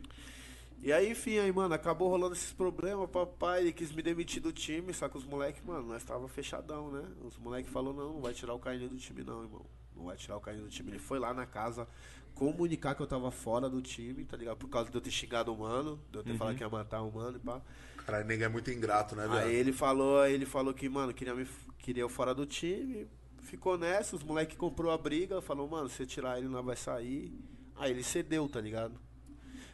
E 0.81 0.91
aí, 0.91 1.11
enfim, 1.11 1.37
aí, 1.37 1.51
mano, 1.51 1.73
acabou 1.73 2.09
rolando 2.09 2.33
esses 2.35 2.51
problemas, 2.51 3.09
papai, 3.09 3.61
ele 3.61 3.71
quis 3.71 3.91
me 3.93 4.01
demitir 4.01 4.41
do 4.41 4.51
time, 4.51 4.93
só 4.93 5.07
que 5.07 5.17
os 5.17 5.23
moleques, 5.23 5.63
mano, 5.63 5.87
nós 5.87 6.03
tava 6.03 6.27
fechadão, 6.27 6.91
né? 6.91 7.07
Os 7.21 7.37
moleques 7.37 7.71
falaram, 7.71 7.95
não, 7.95 8.13
não 8.15 8.21
vai 8.21 8.33
tirar 8.33 8.53
o 8.53 8.59
Carlinho 8.59 8.89
do 8.89 8.97
time 8.97 9.23
não, 9.23 9.43
irmão. 9.43 9.65
Não 9.95 10.05
vai 10.05 10.17
tirar 10.17 10.35
o 10.35 10.41
Carlinho 10.41 10.65
do 10.65 10.71
time. 10.71 10.89
Ele 10.91 10.99
foi 10.99 11.19
lá 11.19 11.33
na 11.33 11.45
casa 11.45 11.87
comunicar 12.35 12.95
que 12.95 13.01
eu 13.01 13.07
tava 13.07 13.31
fora 13.31 13.69
do 13.69 13.81
time, 13.81 14.25
tá 14.25 14.35
ligado? 14.35 14.57
Por 14.57 14.67
causa 14.67 14.89
de 14.89 14.97
eu 14.97 15.01
ter 15.01 15.11
xingado 15.11 15.53
o 15.53 15.57
mano, 15.57 15.99
de 16.11 16.17
eu 16.17 16.23
ter 16.23 16.31
falado 16.35 16.55
que 16.57 16.63
ia 16.63 16.69
matar 16.69 17.01
o 17.01 17.11
mano 17.11 17.37
e 17.37 17.39
pá. 17.39 17.61
Caralho, 18.05 18.25
nego 18.27 18.43
é 18.43 18.47
muito 18.49 18.69
ingrato, 18.71 19.15
né, 19.15 19.27
velho? 19.27 19.47
Aí 19.47 19.55
ele 19.55 19.71
falou, 19.71 20.25
ele 20.25 20.45
falou 20.45 20.73
que, 20.73 20.89
mano, 20.89 21.13
queria, 21.13 21.33
me, 21.33 21.47
queria 21.79 22.03
eu 22.03 22.09
fora 22.09 22.33
do 22.33 22.45
time. 22.45 23.07
Ficou 23.41 23.77
nessa, 23.77 24.15
os 24.15 24.23
moleques 24.23 24.57
comprou 24.57 24.91
a 24.91 24.97
briga, 24.97 25.41
falou, 25.41 25.67
mano, 25.67 25.87
se 25.89 25.95
você 25.97 26.05
tirar 26.05 26.37
ele 26.37 26.47
não 26.47 26.63
vai 26.63 26.75
sair. 26.75 27.33
Aí 27.75 27.91
ele 27.91 28.03
cedeu, 28.03 28.47
tá 28.49 28.59
ligado? 28.61 28.99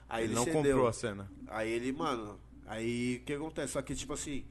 Aí 0.08 0.24
Ele 0.24 0.34
ele, 0.34 0.36
não 0.36 0.44
cedeu. 0.44 0.62
comprou 0.62 0.88
a 0.88 0.94
cena. 0.94 1.32
Aí 1.48 1.70
ele, 1.72 1.92
mano, 1.92 2.40
aí 2.66 3.18
o 3.22 3.26
que 3.26 3.34
acontece? 3.34 3.74
Só 3.74 3.82
que, 3.82 3.96
tipo 3.96 4.14
assim, 4.14 4.46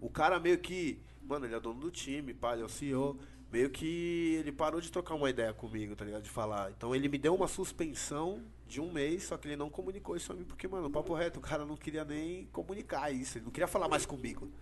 o 0.00 0.10
cara 0.10 0.38
meio 0.38 0.58
que, 0.58 1.00
mano, 1.22 1.46
ele 1.46 1.54
é 1.54 1.60
dono 1.60 1.80
do 1.80 1.90
time, 1.90 2.34
pá, 2.34 2.52
ele 2.54 2.62
é 2.62 2.64
o 2.64 2.68
CEO. 2.68 3.18
Meio 3.50 3.70
que 3.70 4.34
ele 4.38 4.52
parou 4.52 4.78
de 4.80 4.92
trocar 4.92 5.14
uma 5.14 5.30
ideia 5.30 5.54
comigo, 5.54 5.96
tá 5.96 6.04
ligado? 6.04 6.22
De 6.22 6.28
falar. 6.30 6.70
Então 6.70 6.94
ele 6.94 7.08
me 7.08 7.16
deu 7.16 7.34
uma 7.34 7.48
suspensão 7.48 8.42
de 8.68 8.80
um 8.80 8.92
mês, 8.92 9.24
só 9.24 9.36
que 9.36 9.48
ele 9.48 9.56
não 9.56 9.70
comunicou 9.70 10.14
isso 10.14 10.30
a 10.30 10.34
mim, 10.34 10.44
porque, 10.44 10.68
mano, 10.68 10.90
papo 10.90 11.14
reto, 11.14 11.38
o 11.38 11.42
cara 11.42 11.64
não 11.64 11.76
queria 11.76 12.04
nem 12.04 12.46
comunicar 12.46 13.10
isso, 13.10 13.38
ele 13.38 13.46
não 13.46 13.50
queria 13.50 13.66
falar 13.66 13.88
mais 13.88 14.04
comigo. 14.04 14.52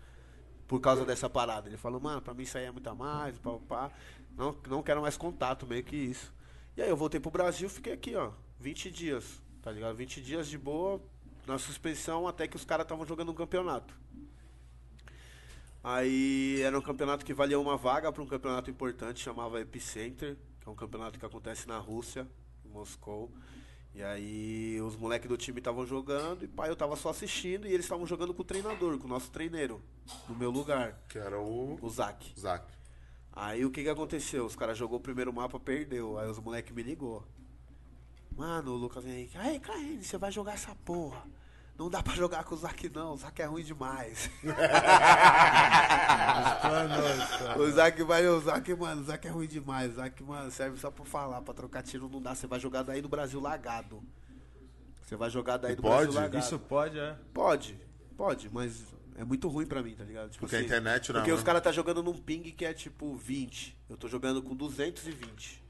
Por 0.66 0.80
causa 0.80 1.04
dessa 1.04 1.28
parada. 1.28 1.68
Ele 1.68 1.76
falou, 1.76 2.00
mano, 2.00 2.20
pra 2.20 2.34
mim 2.34 2.42
isso 2.42 2.56
aí 2.58 2.64
é 2.64 2.70
muito 2.70 2.88
a 2.88 2.94
mais, 2.94 3.38
pá, 3.38 3.58
pá. 3.68 3.92
Não, 4.36 4.56
não 4.68 4.82
quero 4.82 5.00
mais 5.02 5.16
contato, 5.16 5.66
meio 5.66 5.84
que 5.84 5.96
isso. 5.96 6.32
E 6.76 6.82
aí 6.82 6.88
eu 6.88 6.96
voltei 6.96 7.20
pro 7.20 7.30
Brasil, 7.30 7.68
fiquei 7.68 7.92
aqui, 7.92 8.14
ó, 8.16 8.32
20 8.58 8.90
dias, 8.90 9.40
tá 9.62 9.70
ligado? 9.70 9.94
20 9.96 10.20
dias 10.20 10.48
de 10.48 10.58
boa, 10.58 11.00
na 11.46 11.58
suspensão, 11.58 12.26
até 12.26 12.46
que 12.46 12.56
os 12.56 12.64
caras 12.64 12.84
estavam 12.84 13.06
jogando 13.06 13.30
um 13.30 13.34
campeonato. 13.34 13.94
Aí 15.82 16.60
era 16.62 16.76
um 16.76 16.82
campeonato 16.82 17.24
que 17.24 17.32
valia 17.32 17.58
uma 17.60 17.76
vaga 17.76 18.10
para 18.10 18.22
um 18.22 18.26
campeonato 18.26 18.68
importante, 18.68 19.20
chamava 19.20 19.60
Epicenter, 19.60 20.36
que 20.60 20.68
é 20.68 20.70
um 20.70 20.74
campeonato 20.74 21.18
que 21.18 21.24
acontece 21.24 21.68
na 21.68 21.78
Rússia, 21.78 22.26
em 22.64 22.68
Moscou. 22.68 23.30
E 23.96 24.02
aí 24.02 24.78
os 24.82 24.94
moleques 24.94 25.26
do 25.26 25.38
time 25.38 25.58
estavam 25.58 25.86
jogando 25.86 26.44
e 26.44 26.46
pai, 26.46 26.68
eu 26.68 26.76
tava 26.76 26.94
só 26.96 27.08
assistindo 27.08 27.66
e 27.66 27.72
eles 27.72 27.86
estavam 27.86 28.06
jogando 28.06 28.34
com 28.34 28.42
o 28.42 28.44
treinador, 28.44 28.98
com 28.98 29.06
o 29.06 29.08
nosso 29.08 29.30
treineiro, 29.30 29.80
no 30.28 30.36
meu 30.36 30.50
lugar, 30.50 31.00
Que 31.08 31.16
era 31.16 31.40
o 31.40 31.78
o 31.80 31.88
Zac. 31.88 32.30
Zac. 32.38 32.70
Aí 33.32 33.64
o 33.64 33.70
que 33.70 33.82
que 33.82 33.88
aconteceu? 33.88 34.44
Os 34.44 34.54
caras 34.54 34.76
jogou 34.76 34.98
o 34.98 35.02
primeiro 35.02 35.32
mapa, 35.32 35.58
perdeu. 35.58 36.18
Aí 36.18 36.28
os 36.28 36.38
moleques 36.38 36.74
me 36.74 36.82
ligou. 36.82 37.24
Mano, 38.36 38.72
o 38.72 38.76
Lucas 38.76 39.06
Henrique, 39.06 39.38
aí, 39.38 39.58
Caine, 39.58 40.04
você 40.04 40.18
vai 40.18 40.30
jogar 40.30 40.52
essa 40.52 40.74
porra. 40.84 41.26
Não 41.78 41.90
dá 41.90 42.02
pra 42.02 42.14
jogar 42.14 42.42
com 42.44 42.54
o 42.54 42.58
Zac 42.58 42.88
não, 42.88 43.12
o 43.12 43.16
Zac 43.18 43.42
é 43.42 43.44
ruim 43.44 43.62
demais. 43.62 44.30
o 47.58 47.70
Zac 47.70 48.02
vai, 48.02 48.26
o 48.26 48.40
Zac, 48.40 48.74
mano, 48.74 49.02
o 49.02 49.04
Zac 49.04 49.26
é 49.26 49.30
ruim 49.30 49.46
demais. 49.46 49.92
O 49.92 49.96
Zac, 49.96 50.22
mano, 50.22 50.50
serve 50.50 50.78
só 50.78 50.90
pra 50.90 51.04
falar, 51.04 51.42
pra 51.42 51.52
trocar 51.52 51.82
tiro 51.82 52.08
não 52.08 52.22
dá. 52.22 52.34
Você 52.34 52.46
vai 52.46 52.58
jogar 52.58 52.82
daí 52.82 53.02
do 53.02 53.10
Brasil 53.10 53.38
lagado. 53.40 54.02
Você 55.02 55.16
vai 55.16 55.28
jogar 55.28 55.58
daí 55.58 55.76
do 55.76 55.82
Pode? 55.82 56.04
Brasil 56.04 56.14
lagado. 56.20 56.42
Isso 56.42 56.58
pode, 56.58 56.98
é? 56.98 57.14
Pode, 57.34 57.78
pode, 58.16 58.48
mas 58.50 58.82
é 59.14 59.24
muito 59.24 59.46
ruim 59.48 59.66
pra 59.66 59.82
mim, 59.82 59.94
tá 59.94 60.04
ligado? 60.04 60.30
Tipo 60.30 60.40
Porque 60.40 60.56
a 60.56 60.62
internet 60.62 61.12
não, 61.12 61.20
Porque 61.20 61.30
né? 61.30 61.36
os 61.36 61.42
caras 61.42 61.62
tá 61.62 61.70
jogando 61.70 62.02
num 62.02 62.14
ping 62.14 62.42
que 62.42 62.64
é 62.64 62.72
tipo 62.72 63.14
20. 63.14 63.76
Eu 63.88 63.96
tô 63.96 64.08
jogando 64.08 64.42
com 64.42 64.56
220. 64.56 65.62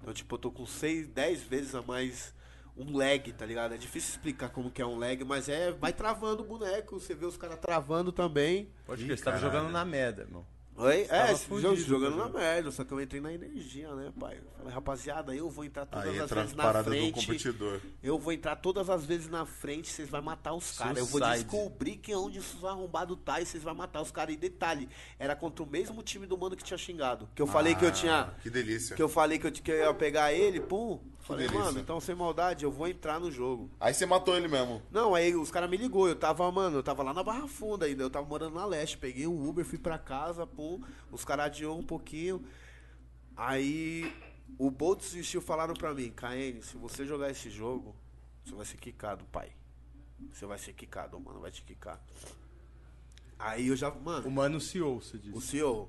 Então, 0.00 0.12
tipo, 0.12 0.34
eu 0.34 0.38
tô 0.38 0.50
com 0.50 0.66
6, 0.66 1.08
10 1.08 1.42
vezes 1.42 1.74
a 1.74 1.80
mais 1.80 2.34
um 2.76 2.96
lag, 2.96 3.32
tá 3.32 3.46
ligado? 3.46 3.74
É 3.74 3.76
difícil 3.76 4.10
explicar 4.10 4.48
como 4.50 4.70
que 4.70 4.82
é 4.82 4.86
um 4.86 4.98
lag, 4.98 5.22
mas 5.24 5.48
é. 5.48 5.72
Vai 5.72 5.92
travando 5.92 6.42
o 6.42 6.46
boneco. 6.46 6.98
Você 6.98 7.14
vê 7.14 7.26
os 7.26 7.36
caras 7.36 7.58
travando 7.58 8.10
também. 8.12 8.68
Pode 8.86 9.04
crer, 9.04 9.16
você 9.18 9.24
tava 9.24 9.38
jogando 9.38 9.70
na 9.70 9.84
merda, 9.84 10.22
irmão. 10.22 10.44
Oi? 10.76 11.06
É, 11.08 11.36
fudido, 11.36 11.76
jo- 11.76 11.84
jogando 11.84 12.16
tá 12.16 12.24
na 12.24 12.36
merda, 12.36 12.68
só 12.72 12.82
que 12.82 12.90
eu 12.90 13.00
entrei 13.00 13.20
na 13.20 13.32
energia, 13.32 13.94
né, 13.94 14.12
pai? 14.18 14.40
Falei, 14.58 14.74
rapaziada, 14.74 15.32
eu 15.32 15.48
vou 15.48 15.64
entrar 15.64 15.86
todas 15.86 16.08
Aí 16.08 16.18
as 16.18 16.28
vezes 16.28 16.52
na 16.52 16.82
frente. 16.82 17.24
competidor. 17.26 17.80
Eu 18.02 18.18
vou 18.18 18.32
entrar 18.32 18.56
todas 18.56 18.90
as 18.90 19.04
vezes 19.04 19.28
na 19.28 19.46
frente, 19.46 19.88
vocês 19.88 20.08
vão 20.08 20.20
matar 20.20 20.52
os 20.52 20.76
caras. 20.76 20.98
Eu 20.98 21.06
vou 21.06 21.20
descobrir 21.20 21.98
que 21.98 22.10
é 22.10 22.18
onde 22.18 22.38
esses 22.40 22.64
arrombados 22.64 23.16
tá 23.24 23.40
e 23.40 23.46
vocês 23.46 23.62
vão 23.62 23.72
matar 23.72 24.02
os 24.02 24.10
caras. 24.10 24.34
E 24.34 24.36
detalhe, 24.36 24.88
era 25.16 25.36
contra 25.36 25.62
o 25.62 25.66
mesmo 25.70 26.02
time 26.02 26.26
do 26.26 26.36
mano 26.36 26.56
que 26.56 26.64
tinha 26.64 26.76
xingado. 26.76 27.28
Que 27.36 27.40
eu 27.42 27.46
falei 27.46 27.76
que 27.76 27.84
eu 27.84 27.92
tinha. 27.92 28.22
Ah, 28.22 28.34
Que 28.42 28.50
delícia. 28.50 28.96
Que 28.96 29.02
eu 29.02 29.08
falei 29.08 29.38
que 29.38 29.46
eu, 29.46 29.52
que 29.52 29.70
eu 29.70 29.76
ia 29.76 29.94
pegar 29.94 30.32
ele, 30.32 30.58
pum. 30.58 30.98
Falei, 31.24 31.48
mano, 31.48 31.80
então 31.80 31.98
sem 32.00 32.14
maldade, 32.14 32.64
eu 32.64 32.70
vou 32.70 32.86
entrar 32.86 33.18
no 33.18 33.30
jogo. 33.32 33.70
Aí 33.80 33.94
você 33.94 34.04
matou 34.04 34.36
ele 34.36 34.46
mesmo. 34.46 34.82
Não, 34.90 35.14
aí 35.14 35.34
os 35.34 35.50
caras 35.50 35.70
me 35.70 35.76
ligou, 35.76 36.06
eu 36.06 36.14
tava, 36.14 36.50
mano, 36.52 36.76
eu 36.76 36.82
tava 36.82 37.02
lá 37.02 37.14
na 37.14 37.22
Barra 37.22 37.48
Funda 37.48 37.86
ainda, 37.86 38.02
eu 38.02 38.10
tava 38.10 38.26
morando 38.26 38.54
na 38.54 38.66
Leste, 38.66 38.98
peguei 38.98 39.26
um 39.26 39.48
Uber, 39.48 39.64
fui 39.64 39.78
pra 39.78 39.98
casa, 39.98 40.46
pum, 40.46 40.82
os 41.10 41.24
caras 41.24 41.46
adiou 41.46 41.78
um 41.78 41.82
pouquinho. 41.82 42.44
Aí 43.36 44.14
o 44.58 44.70
Boltz 44.70 45.14
e 45.14 45.20
o 45.20 45.24
Steel 45.24 45.40
falaram 45.42 45.74
pra 45.74 45.94
mim, 45.94 46.10
KN, 46.10 46.60
se 46.62 46.76
você 46.76 47.06
jogar 47.06 47.30
esse 47.30 47.48
jogo, 47.50 47.96
você 48.44 48.54
vai 48.54 48.66
ser 48.66 48.76
quicado, 48.76 49.24
pai. 49.26 49.50
Você 50.32 50.46
vai 50.46 50.58
ser 50.58 50.72
quicado, 50.74 51.18
mano, 51.18 51.40
vai 51.40 51.50
te 51.50 51.62
quicar. 51.62 52.00
Aí 53.38 53.68
eu 53.68 53.76
já, 53.76 53.88
O 53.90 54.00
mano, 54.00 54.30
mano 54.30 54.60
CEO, 54.60 55.00
você 55.02 55.16
o 55.16 55.20
disse. 55.20 55.40
CEO, 55.48 55.72
o- 55.82 55.88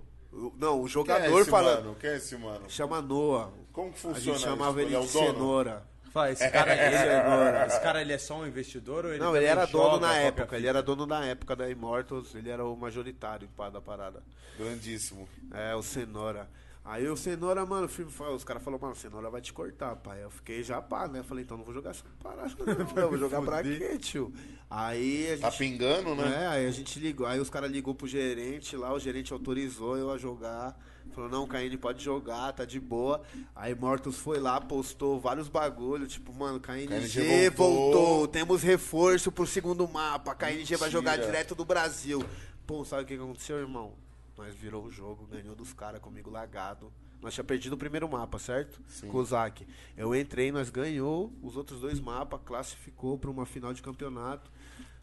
não, 0.58 0.82
o 0.82 0.84
Quem 0.84 0.88
é 0.88 0.90
jogador 0.90 1.42
esse 1.42 1.50
falando, 1.50 1.84
mano? 1.86 1.96
Quem 2.00 2.10
é 2.10 2.16
esse 2.18 2.38
mano? 2.38 2.70
chama 2.70 3.02
Noah. 3.02 3.50
Como 3.72 3.92
que 3.92 3.98
A 3.98 4.02
funciona 4.02 4.38
gente 4.38 4.44
chamava 4.44 4.82
isso? 4.82 4.90
ele 4.90 4.96
é 4.96 5.00
de 5.06 5.14
dono? 5.14 5.34
cenoura. 5.34 5.84
Fala, 6.12 6.32
esse 6.32 6.48
cara, 6.52 6.74
ele, 6.74 7.66
esse 7.68 7.82
cara 7.82 8.02
ele 8.02 8.14
é 8.14 8.18
só 8.18 8.38
um 8.38 8.48
investidor 8.48 9.06
ou 9.06 9.12
ele 9.12 9.20
Não, 9.22 9.36
ele 9.36 9.46
era 9.46 9.66
dono 9.66 10.00
na 10.00 10.16
é 10.16 10.20
a 10.20 10.22
época, 10.28 10.56
ele 10.56 10.68
era 10.68 10.82
dono 10.82 11.06
na 11.06 11.26
época 11.26 11.56
da 11.56 11.70
Immortals, 11.70 12.34
ele 12.36 12.50
era 12.50 12.64
o 12.66 12.76
majoritário 12.76 13.50
da 13.72 13.82
parada. 13.82 14.24
Grandíssimo. 14.58 15.28
É, 15.54 15.76
o 15.76 15.84
Cenoura. 15.84 16.50
Aí 16.86 17.10
o 17.10 17.18
Cenoura, 17.18 17.66
mano, 17.66 17.88
o 17.88 17.90
filme 17.90 18.12
os 18.32 18.44
caras 18.44 18.62
falaram, 18.62 18.80
mano, 18.80 18.96
Cenoura 18.96 19.28
vai 19.32 19.42
te 19.42 19.52
cortar, 19.52 19.96
pai. 19.96 20.24
Eu 20.24 20.30
fiquei 20.30 20.62
já 20.62 20.80
pá, 20.80 21.08
né? 21.08 21.24
Falei, 21.24 21.44
então 21.44 21.58
não 21.58 21.66
vou 21.66 21.74
jogar 21.74 21.90
essa 21.90 22.04
parada, 22.22 22.54
não. 22.64 23.02
eu 23.04 23.10
vou 23.10 23.18
jogar 23.18 23.42
pra 23.44 23.64
quê, 23.64 23.98
tio? 23.98 24.32
Aí 24.70 25.26
a 25.26 25.30
gente. 25.32 25.42
Tá 25.42 25.52
pingando, 25.52 26.14
né? 26.14 26.44
É, 26.44 26.48
aí 26.48 26.68
a 26.68 26.72
gente 26.72 27.00
ligou, 27.00 27.26
aí 27.26 27.40
os 27.40 27.50
caras 27.50 27.72
ligou 27.72 27.96
pro 27.96 28.08
gerente 28.08 28.78
lá, 28.78 28.94
o 28.94 29.00
gerente 29.00 29.34
autorizou 29.34 29.98
eu 29.98 30.12
a 30.12 30.18
jogar. 30.20 30.80
Falou, 31.12 31.30
não, 31.30 31.48
Caine 31.48 31.76
pode 31.76 32.04
jogar, 32.04 32.52
tá 32.54 32.66
de 32.66 32.80
boa. 32.80 33.24
Aí 33.56 33.74
Mortus 33.74 34.18
foi 34.18 34.40
lá, 34.40 34.62
postou 34.62 35.20
vários 35.20 35.48
bagulho, 35.48 36.06
tipo, 36.06 36.32
mano, 36.34 36.60
KNG, 36.60 36.88
KNG 36.88 37.50
voltou. 37.50 37.94
voltou. 37.94 38.28
temos 38.28 38.62
reforço 38.62 39.32
pro 39.32 39.48
segundo 39.48 39.88
mapa, 39.88 40.36
KNG 40.36 40.76
vai 40.76 40.92
jogar 40.92 41.14
Mentira. 41.14 41.32
direto 41.32 41.56
do 41.56 41.66
Brasil. 41.66 42.24
Pô, 42.68 42.86
sabe 42.86 43.04
o 43.04 43.06
que 43.08 43.14
aconteceu, 43.16 43.58
irmão? 43.58 44.05
Nós 44.38 44.54
virou 44.56 44.84
o 44.84 44.92
jogo, 44.92 45.26
ganhou 45.28 45.56
dos 45.56 45.72
caras 45.74 46.02
comigo 46.02 46.30
lagado. 46.30 46.92
Nós 47.22 47.34
tinha 47.34 47.44
perdido 47.44 47.74
o 47.74 47.78
primeiro 47.78 48.08
mapa, 48.10 48.38
certo? 48.38 48.80
Sim. 48.88 49.08
Com 49.08 49.18
o 49.20 49.26
Zac. 49.26 49.66
Eu 49.96 50.14
entrei, 50.16 50.52
nós 50.52 50.70
ganhou 50.70 51.32
os 51.42 51.56
outros 51.56 51.80
dois 51.82 52.00
mapas, 52.00 52.40
classificou 52.46 53.18
pra 53.18 53.32
uma 53.32 53.46
final 53.46 53.74
de 53.74 53.82
campeonato. 53.82 54.52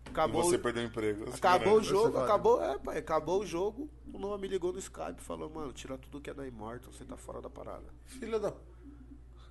Acabou, 0.05 0.43
E 0.43 0.45
você 0.47 0.59
perdeu 0.59 0.83
o 0.83 0.87
emprego. 0.87 1.23
acabou 1.33 1.79
o 1.79 1.81
Caramba. 1.81 1.83
jogo, 1.83 2.19
acabou, 2.19 2.63
é, 2.63 2.79
pai, 2.79 2.99
acabou 2.99 3.41
o 3.41 3.47
jogo. 3.47 3.89
O 4.13 4.19
Noah 4.19 4.37
me 4.39 4.47
ligou 4.49 4.73
no 4.73 4.79
Skype 4.79 5.19
e 5.19 5.23
falou, 5.23 5.49
mano, 5.49 5.73
tira 5.73 5.97
tudo 5.97 6.21
que 6.21 6.29
é 6.29 6.35
da 6.35 6.47
Immortal, 6.47 6.93
você 6.93 7.05
tá 7.05 7.17
fora 7.17 7.41
da 7.41 7.49
parada. 7.49 7.87
Filha 8.05 8.39
da. 8.39 8.53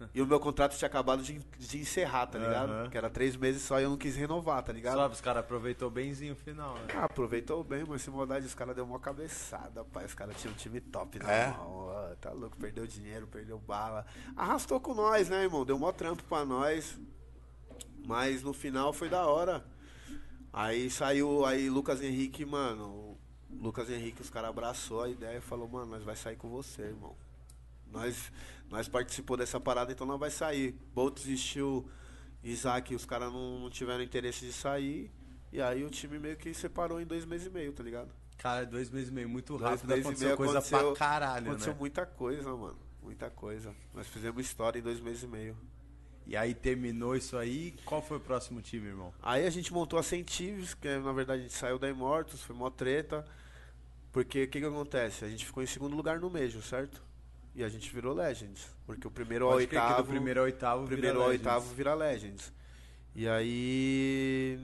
E 0.14 0.22
o 0.22 0.26
meu 0.28 0.40
contrato 0.40 0.76
tinha 0.78 0.88
acabado 0.88 1.22
de, 1.23 1.40
de 1.57 1.78
encerrar, 1.80 2.28
tá 2.28 2.38
ligado? 2.40 2.72
Aham. 2.72 2.90
Que 2.90 2.98
era 2.98 3.10
três 3.10 3.36
meses 3.36 3.61
só 3.61 3.80
e 3.80 3.84
eu 3.84 3.90
não 3.90 3.98
quis 3.98 4.15
renovar, 4.15 4.61
tá 4.64 4.72
ligado? 4.73 4.98
Sabe, 4.98 5.14
os 5.14 5.22
caras 5.22 5.41
aproveitou 5.44 5.90
bemzinho 5.90 6.34
o 6.34 6.36
final, 6.36 6.76
né? 6.76 6.88
Ah, 6.95 7.06
aproveitou 7.06 7.64
bem, 7.64 7.84
mas 7.88 8.02
sem 8.02 8.14
maldade, 8.14 8.45
os 8.45 8.53
caras 8.56 8.76
deu 8.76 8.84
uma 8.86 8.99
cabeçada, 8.99 9.84
pai. 9.86 10.06
Os 10.06 10.14
caras 10.14 10.36
tinham 10.40 10.53
um 10.53 10.57
time 10.57 10.80
top 10.82 11.19
na 11.19 11.32
É? 11.32 11.48
mão. 11.52 12.15
tá 12.19 12.32
louco, 12.32 12.57
perdeu 12.57 12.86
dinheiro, 12.88 13.28
perdeu 13.28 13.57
bala. 13.60 14.06
Arrastou 14.36 14.80
com 14.80 14.94
nós, 14.94 15.30
né, 15.30 15.44
irmão? 15.44 15.65
Deu 15.65 15.78
mó 15.80 15.91
trampo 15.91 16.23
pra 16.23 16.44
nós. 16.45 16.99
Mas 18.06 18.41
no 18.44 18.53
final 18.53 18.91
foi 18.94 19.10
da 19.10 19.26
hora. 19.28 19.64
Aí 20.52 20.90
saiu, 20.90 21.45
aí 21.45 21.69
Lucas 21.69 22.02
Henrique, 22.02 22.45
mano. 22.45 23.18
Lucas 23.49 23.90
Henrique, 23.90 24.22
os 24.22 24.30
caras 24.30 24.49
abraçou 24.49 25.03
a 25.03 25.10
ideia 25.10 25.38
e 25.38 25.41
falou, 25.41 25.68
mano, 25.68 25.91
nós 25.91 26.03
vai 26.03 26.15
sair 26.15 26.36
com 26.36 26.49
você, 26.49 26.84
irmão. 26.84 27.15
Nós, 27.91 28.32
nós 28.72 28.88
participou 28.88 29.35
dessa 29.38 29.60
parada, 29.60 29.91
então 29.91 30.07
nós 30.07 30.19
vai 30.19 30.31
sair. 30.31 30.73
Bolt 30.93 31.15
desistiu, 31.18 31.88
Isaac, 32.43 32.95
os 32.95 33.06
caras 33.06 33.31
não, 33.31 33.60
não 33.60 33.69
tiveram 33.69 34.02
interesse 34.03 34.45
de 34.45 34.53
sair. 34.53 35.11
E 35.52 35.61
aí 35.61 35.84
o 35.84 35.89
time 35.89 36.18
meio 36.18 36.38
que 36.38 36.53
separou 36.53 37.02
em 37.02 37.06
dois 37.06 37.26
meses 37.26 37.48
e 37.48 37.49
meio, 37.49 37.73
tá 37.73 37.84
ligado? 37.84 38.10
Cara, 38.38 38.65
dois 38.65 38.89
meses 38.89 39.10
e 39.10 39.11
meio, 39.11 39.30
muito 39.30 39.57
Dois 39.57 39.69
rápido, 39.81 39.91
e 39.95 39.99
aconteceu 39.99 40.27
meio 40.27 40.38
coisa 40.38 40.57
aconteceu- 40.60 40.88
pra 40.95 40.95
caralho, 40.95 41.48
Aconteceu 41.49 41.73
né? 41.73 41.80
muita 41.80 42.06
coisa, 42.06 42.56
mano. 42.56 42.80
Muita 43.03 43.30
coisa. 43.30 43.76
Nós 43.93 44.07
fizemos 44.07 44.43
história 44.45 44.80
em 44.80 44.81
dois 44.81 44.99
meses 44.99 45.23
e 45.23 45.27
meio. 45.27 45.57
E 46.26 46.38
aí 46.38 46.53
terminou 46.53 47.15
isso 47.15 47.35
aí, 47.38 47.76
qual 47.84 48.02
foi 48.02 48.18
o 48.18 48.19
próximo 48.19 48.61
time, 48.61 48.88
irmão? 48.88 49.14
Aí 49.22 49.45
a 49.45 49.49
gente 49.49 49.73
montou 49.73 49.99
a 49.99 50.03
Centives, 50.03 50.73
que 50.73 50.88
na 50.99 51.11
verdade 51.11 51.41
a 51.41 51.43
gente 51.43 51.53
saiu 51.53 51.77
da 51.77 51.89
Immortus, 51.89 52.41
foi 52.41 52.56
mó 52.56 52.69
treta. 52.69 53.26
Porque 54.11 54.43
o 54.43 54.48
que 54.48 54.60
que 54.60 54.65
acontece? 54.65 55.26
A 55.26 55.30
gente 55.30 55.45
ficou 55.45 55.61
em 55.64 55.65
segundo 55.68 55.95
lugar 55.95 56.19
no 56.19 56.30
Major, 56.30 56.61
certo? 56.61 57.02
E 57.53 57.64
a 57.64 57.69
gente 57.69 57.94
virou 57.94 58.14
Legends. 58.14 58.68
Porque 58.86 59.07
o 59.07 59.11
primeiro 59.11 59.45
ao 59.45 59.52
Pode 59.53 59.68
que 59.68 59.76
oitavo. 59.76 60.03
do 60.03 60.07
primeiro 60.10 60.40
ao 60.40 60.45
oitavo 60.45 60.84
o 60.84 60.86
vira 60.86 60.95
primeiro 60.98 61.22
ao 61.22 61.28
Legends. 61.28 61.45
oitavo 61.48 61.73
vira 61.76 61.94
Legends. 61.94 62.53
E 63.14 63.28
aí, 63.28 64.57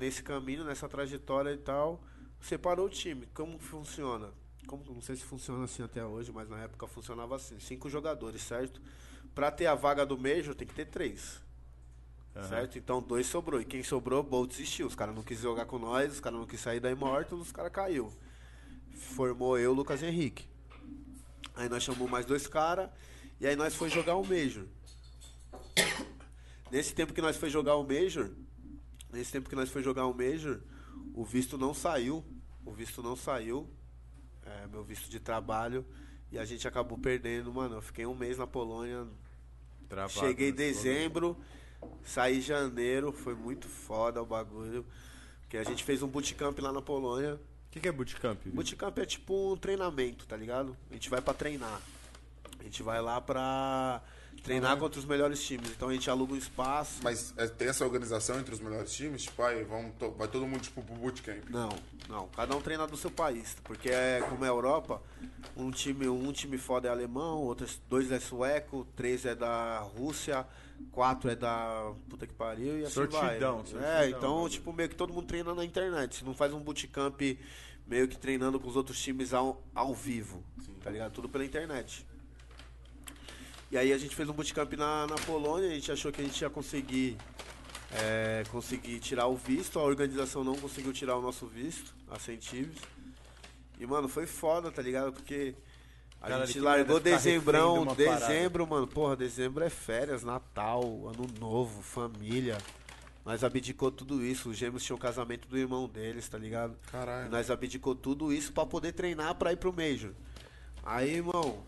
nesse 0.00 0.22
caminho, 0.22 0.64
nessa 0.64 0.88
trajetória 0.88 1.50
e 1.52 1.58
tal, 1.58 2.02
separou 2.40 2.86
o 2.86 2.90
time. 2.90 3.28
Como 3.32 3.56
funciona? 3.58 4.30
Como, 4.66 4.82
não 4.92 5.00
sei 5.00 5.14
se 5.14 5.22
funciona 5.22 5.64
assim 5.64 5.82
até 5.82 6.04
hoje, 6.04 6.32
mas 6.32 6.48
na 6.48 6.58
época 6.58 6.88
funcionava 6.88 7.36
assim. 7.36 7.58
Cinco 7.60 7.88
jogadores, 7.88 8.42
certo? 8.42 8.80
Pra 9.34 9.50
ter 9.50 9.66
a 9.66 9.74
vaga 9.76 10.04
do 10.04 10.18
Major 10.18 10.54
tem 10.54 10.66
que 10.66 10.74
ter 10.74 10.86
três. 10.86 11.40
Aham. 12.34 12.48
Certo? 12.48 12.78
Então 12.78 13.00
dois 13.00 13.26
sobrou. 13.28 13.60
E 13.60 13.64
quem 13.64 13.82
sobrou, 13.84 14.22
Bolt 14.24 14.50
desistiu. 14.50 14.88
Os 14.88 14.96
caras 14.96 15.14
não 15.14 15.22
quis 15.22 15.38
jogar 15.40 15.66
com 15.66 15.78
nós, 15.78 16.14
os 16.14 16.20
caras 16.20 16.38
não 16.38 16.46
quis 16.46 16.58
sair 16.60 16.80
da 16.80 16.90
Immortal, 16.90 17.38
os 17.38 17.52
caras 17.52 17.70
caiu. 17.70 18.12
Formou 18.92 19.56
eu, 19.56 19.72
Lucas 19.72 20.02
Henrique. 20.02 20.48
Aí 21.54 21.68
nós 21.68 21.82
chamamos 21.82 22.10
mais 22.10 22.26
dois 22.26 22.46
caras 22.46 22.90
e 23.40 23.46
aí 23.46 23.56
nós 23.56 23.74
foi 23.74 23.88
jogar 23.88 24.16
o 24.16 24.24
Major. 24.24 24.64
Nesse 26.70 26.94
tempo 26.94 27.12
que 27.12 27.20
nós 27.20 27.36
foi 27.36 27.50
jogar 27.50 27.76
o 27.76 27.84
Major, 27.84 28.30
nesse 29.12 29.30
tempo 29.30 29.48
que 29.48 29.56
nós 29.56 29.70
foi 29.70 29.82
jogar 29.82 30.06
o 30.06 30.14
Major, 30.14 30.60
o 31.14 31.24
visto 31.24 31.56
não 31.56 31.72
saiu. 31.72 32.24
O 32.64 32.72
visto 32.72 33.02
não 33.02 33.14
saiu. 33.14 33.70
É, 34.44 34.66
meu 34.66 34.82
visto 34.82 35.08
de 35.08 35.20
trabalho. 35.20 35.84
E 36.32 36.38
a 36.38 36.44
gente 36.44 36.66
acabou 36.66 36.98
perdendo, 36.98 37.52
mano. 37.52 37.76
Eu 37.76 37.82
fiquei 37.82 38.06
um 38.06 38.14
mês 38.14 38.38
na 38.38 38.46
Polônia, 38.46 39.06
Travado 39.88 40.12
Cheguei 40.12 40.48
em 40.48 40.52
nesse 40.52 40.82
dezembro, 40.82 41.36
saí 42.02 42.38
em 42.38 42.40
janeiro, 42.40 43.12
foi 43.12 43.34
muito 43.34 43.68
foda 43.68 44.20
o 44.22 44.26
bagulho. 44.26 44.84
Porque 45.42 45.56
a 45.56 45.62
gente 45.62 45.84
fez 45.84 46.02
um 46.02 46.08
bootcamp 46.08 46.58
lá 46.58 46.72
na 46.72 46.82
Polônia. 46.82 47.38
O 47.74 47.76
que, 47.76 47.80
que 47.80 47.88
é 47.88 47.92
bootcamp? 47.92 48.38
Bootcamp 48.46 48.96
é 48.98 49.04
tipo 49.04 49.52
um 49.52 49.56
treinamento, 49.56 50.24
tá 50.26 50.36
ligado? 50.36 50.76
A 50.90 50.94
gente 50.94 51.10
vai 51.10 51.20
pra 51.20 51.34
treinar. 51.34 51.80
A 52.60 52.62
gente 52.62 52.84
vai 52.84 53.02
lá 53.02 53.20
pra 53.20 54.00
treinar 54.44 54.76
contra 54.76 55.00
os 55.00 55.04
melhores 55.04 55.42
times. 55.42 55.70
Então 55.70 55.88
a 55.88 55.92
gente 55.92 56.08
aluga 56.08 56.34
um 56.34 56.36
espaço. 56.36 57.00
Mas 57.02 57.34
é, 57.36 57.48
tem 57.48 57.66
essa 57.66 57.84
organização 57.84 58.38
entre 58.38 58.54
os 58.54 58.60
melhores 58.60 58.92
times? 58.92 59.24
Tipo, 59.24 59.42
aí 59.42 59.64
vamos 59.64 59.92
to- 59.98 60.12
vai 60.12 60.28
todo 60.28 60.46
mundo 60.46 60.60
tipo, 60.62 60.82
pro 60.84 60.94
bootcamp. 60.94 61.48
Não, 61.50 61.68
não. 62.08 62.28
Cada 62.28 62.54
um 62.54 62.60
treina 62.60 62.86
do 62.86 62.96
seu 62.96 63.10
país. 63.10 63.56
Porque 63.64 63.88
é 63.90 64.20
como 64.28 64.44
é 64.44 64.48
a 64.48 64.52
Europa, 64.52 65.02
um 65.56 65.72
time, 65.72 66.06
um 66.08 66.30
time 66.30 66.56
foda 66.56 66.86
é 66.86 66.90
alemão, 66.92 67.40
outros 67.42 67.80
dois 67.90 68.12
é 68.12 68.20
sueco, 68.20 68.86
três 68.94 69.24
é 69.24 69.34
da 69.34 69.80
Rússia, 69.80 70.46
quatro 70.92 71.30
é 71.30 71.36
da 71.36 71.92
puta 72.08 72.26
que 72.26 72.34
pariu 72.34 72.78
e 72.78 72.84
assim 72.84 72.94
Sortidão, 72.94 73.56
vai. 73.56 73.66
sortidão, 73.66 73.84
é, 73.84 74.10
então, 74.10 74.48
tipo, 74.48 74.72
meio 74.72 74.88
que 74.88 74.94
todo 74.94 75.12
mundo 75.12 75.26
treina 75.26 75.54
na 75.54 75.64
internet. 75.64 76.16
Você 76.16 76.24
não 76.24 76.34
faz 76.34 76.52
um 76.52 76.60
bootcamp 76.60 77.20
meio 77.86 78.08
que 78.08 78.16
treinando 78.16 78.58
com 78.58 78.68
os 78.68 78.76
outros 78.76 79.00
times 79.00 79.34
ao, 79.34 79.62
ao 79.74 79.94
vivo. 79.94 80.42
Tá 80.82 80.90
ligado? 80.90 81.12
Tudo 81.12 81.28
pela 81.28 81.44
internet. 81.44 82.06
E 83.70 83.76
aí 83.76 83.92
a 83.92 83.98
gente 83.98 84.14
fez 84.14 84.28
um 84.28 84.32
bootcamp 84.32 84.72
na, 84.74 85.06
na 85.06 85.16
Polônia, 85.16 85.68
a 85.70 85.74
gente 85.74 85.90
achou 85.90 86.12
que 86.12 86.20
a 86.20 86.24
gente 86.24 86.40
ia 86.40 86.50
conseguir 86.50 87.16
é, 87.94 88.44
conseguir 88.50 88.98
tirar 88.98 89.26
o 89.26 89.36
visto, 89.36 89.78
a 89.78 89.82
organização 89.82 90.42
não 90.42 90.56
conseguiu 90.56 90.92
tirar 90.92 91.16
o 91.16 91.22
nosso 91.22 91.46
visto, 91.46 91.94
a 92.10 92.18
Centives. 92.18 92.78
E, 93.78 93.86
mano, 93.86 94.08
foi 94.08 94.26
foda, 94.26 94.70
tá 94.70 94.82
ligado? 94.82 95.12
Porque 95.12 95.54
a 96.24 96.28
Cara, 96.28 96.46
gente 96.46 96.60
largou 96.60 97.00
dezembrão, 97.00 97.74
refém 97.80 97.94
de 97.96 98.02
uma 98.02 98.06
parada. 98.10 98.26
dezembro, 98.34 98.66
mano, 98.66 98.86
porra, 98.86 99.16
dezembro 99.16 99.64
é 99.64 99.70
férias, 99.70 100.22
Natal, 100.22 100.82
Ano 100.82 101.26
Novo, 101.40 101.82
família. 101.82 102.58
Nós 103.24 103.42
abdicou 103.42 103.90
tudo 103.90 104.22
isso, 104.22 104.50
os 104.50 104.56
gêmeos 104.56 104.82
tinham 104.84 104.96
o 104.96 105.00
casamento 105.00 105.48
do 105.48 105.56
irmão 105.56 105.88
deles, 105.88 106.28
tá 106.28 106.36
ligado? 106.36 106.76
Caralho. 106.92 107.26
E 107.26 107.30
nós 107.30 107.50
abdicou 107.50 107.94
tudo 107.94 108.32
isso 108.32 108.52
pra 108.52 108.66
poder 108.66 108.92
treinar 108.92 109.34
pra 109.36 109.52
ir 109.52 109.56
pro 109.56 109.72
Major. 109.72 110.10
Aí, 110.84 111.14
irmão, 111.16 111.58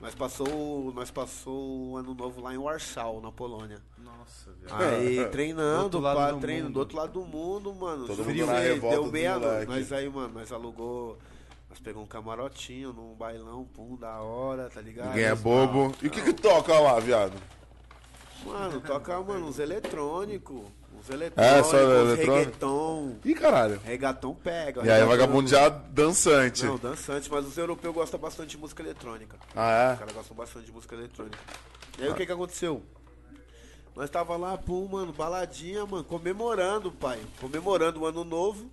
nós 0.00 0.14
passou, 0.14 0.92
nós 0.94 1.10
passou 1.10 1.90
o 1.90 1.96
ano 1.96 2.14
novo 2.14 2.40
lá 2.40 2.54
em 2.54 2.58
Warsaw, 2.58 3.20
na 3.20 3.32
Polônia. 3.32 3.80
Nossa, 3.98 4.52
velho. 4.52 4.74
Aí 4.96 5.16
Do 5.24 5.30
treinando, 5.30 5.98
lado 5.98 6.16
pá, 6.16 6.30
do 6.30 6.38
treino 6.40 6.64
mundo. 6.66 6.74
do 6.74 6.78
outro 6.80 6.96
lado 6.96 7.12
do 7.12 7.24
mundo, 7.24 7.74
mano. 7.74 8.06
Todo 8.06 8.22
Frio, 8.24 8.46
mundo 8.46 8.54
na 8.54 8.60
revolta 8.60 8.96
deu 8.96 9.04
do 9.04 9.12
meia. 9.12 9.38
Nós 9.66 9.92
aí, 9.92 10.08
mano, 10.08 10.34
nós 10.34 10.52
alugou, 10.52 11.18
nós 11.72 11.80
pegamos 11.80 12.04
um 12.04 12.08
camarotinho 12.08 12.92
num 12.92 13.14
bailão, 13.14 13.64
pum, 13.64 13.96
da 13.96 14.20
hora, 14.20 14.68
tá 14.68 14.78
ligado? 14.82 15.08
Ninguém 15.08 15.24
é 15.24 15.34
bobo. 15.34 15.90
E 16.02 16.06
o 16.06 16.10
que 16.10 16.20
que 16.20 16.34
toca 16.34 16.78
lá, 16.78 17.00
viado? 17.00 17.32
Mano, 18.44 18.78
toca, 18.82 19.18
mano, 19.22 19.46
uns 19.46 19.58
eletrônicos, 19.58 20.60
uns 21.00 21.08
É, 21.08 21.14
eletrônicos, 21.14 21.70
só 21.70 21.76
uns 21.78 21.82
eletrônico? 21.82 22.32
reggaeton. 22.34 23.16
Ih, 23.24 23.34
caralho. 23.34 23.80
Reggaeton 23.82 24.34
pega. 24.34 24.84
E 24.84 24.90
aí, 24.90 25.02
vagabundo 25.04 25.48
já 25.48 25.70
dançante. 25.70 26.62
Não, 26.66 26.76
dançante, 26.76 27.30
mas 27.30 27.46
os 27.46 27.56
europeus 27.56 27.94
gostam 27.94 28.20
bastante 28.20 28.50
de 28.50 28.58
música 28.58 28.82
eletrônica. 28.82 29.38
Ah, 29.56 29.92
Os 29.94 29.98
caras 30.00 30.14
gostam 30.14 30.36
bastante 30.36 30.66
de 30.66 30.72
música 30.72 30.94
eletrônica. 30.94 31.38
E 31.98 32.02
aí 32.04 32.10
o 32.10 32.14
que 32.14 32.26
que 32.26 32.32
aconteceu? 32.32 32.82
Nós 33.96 34.10
tava 34.10 34.36
lá, 34.36 34.58
pum, 34.58 34.88
mano, 34.88 35.10
baladinha, 35.12 35.86
mano, 35.86 36.04
comemorando, 36.04 36.92
pai. 36.92 37.18
Comemorando 37.40 38.00
o 38.00 38.06
ano 38.06 38.24
novo. 38.24 38.70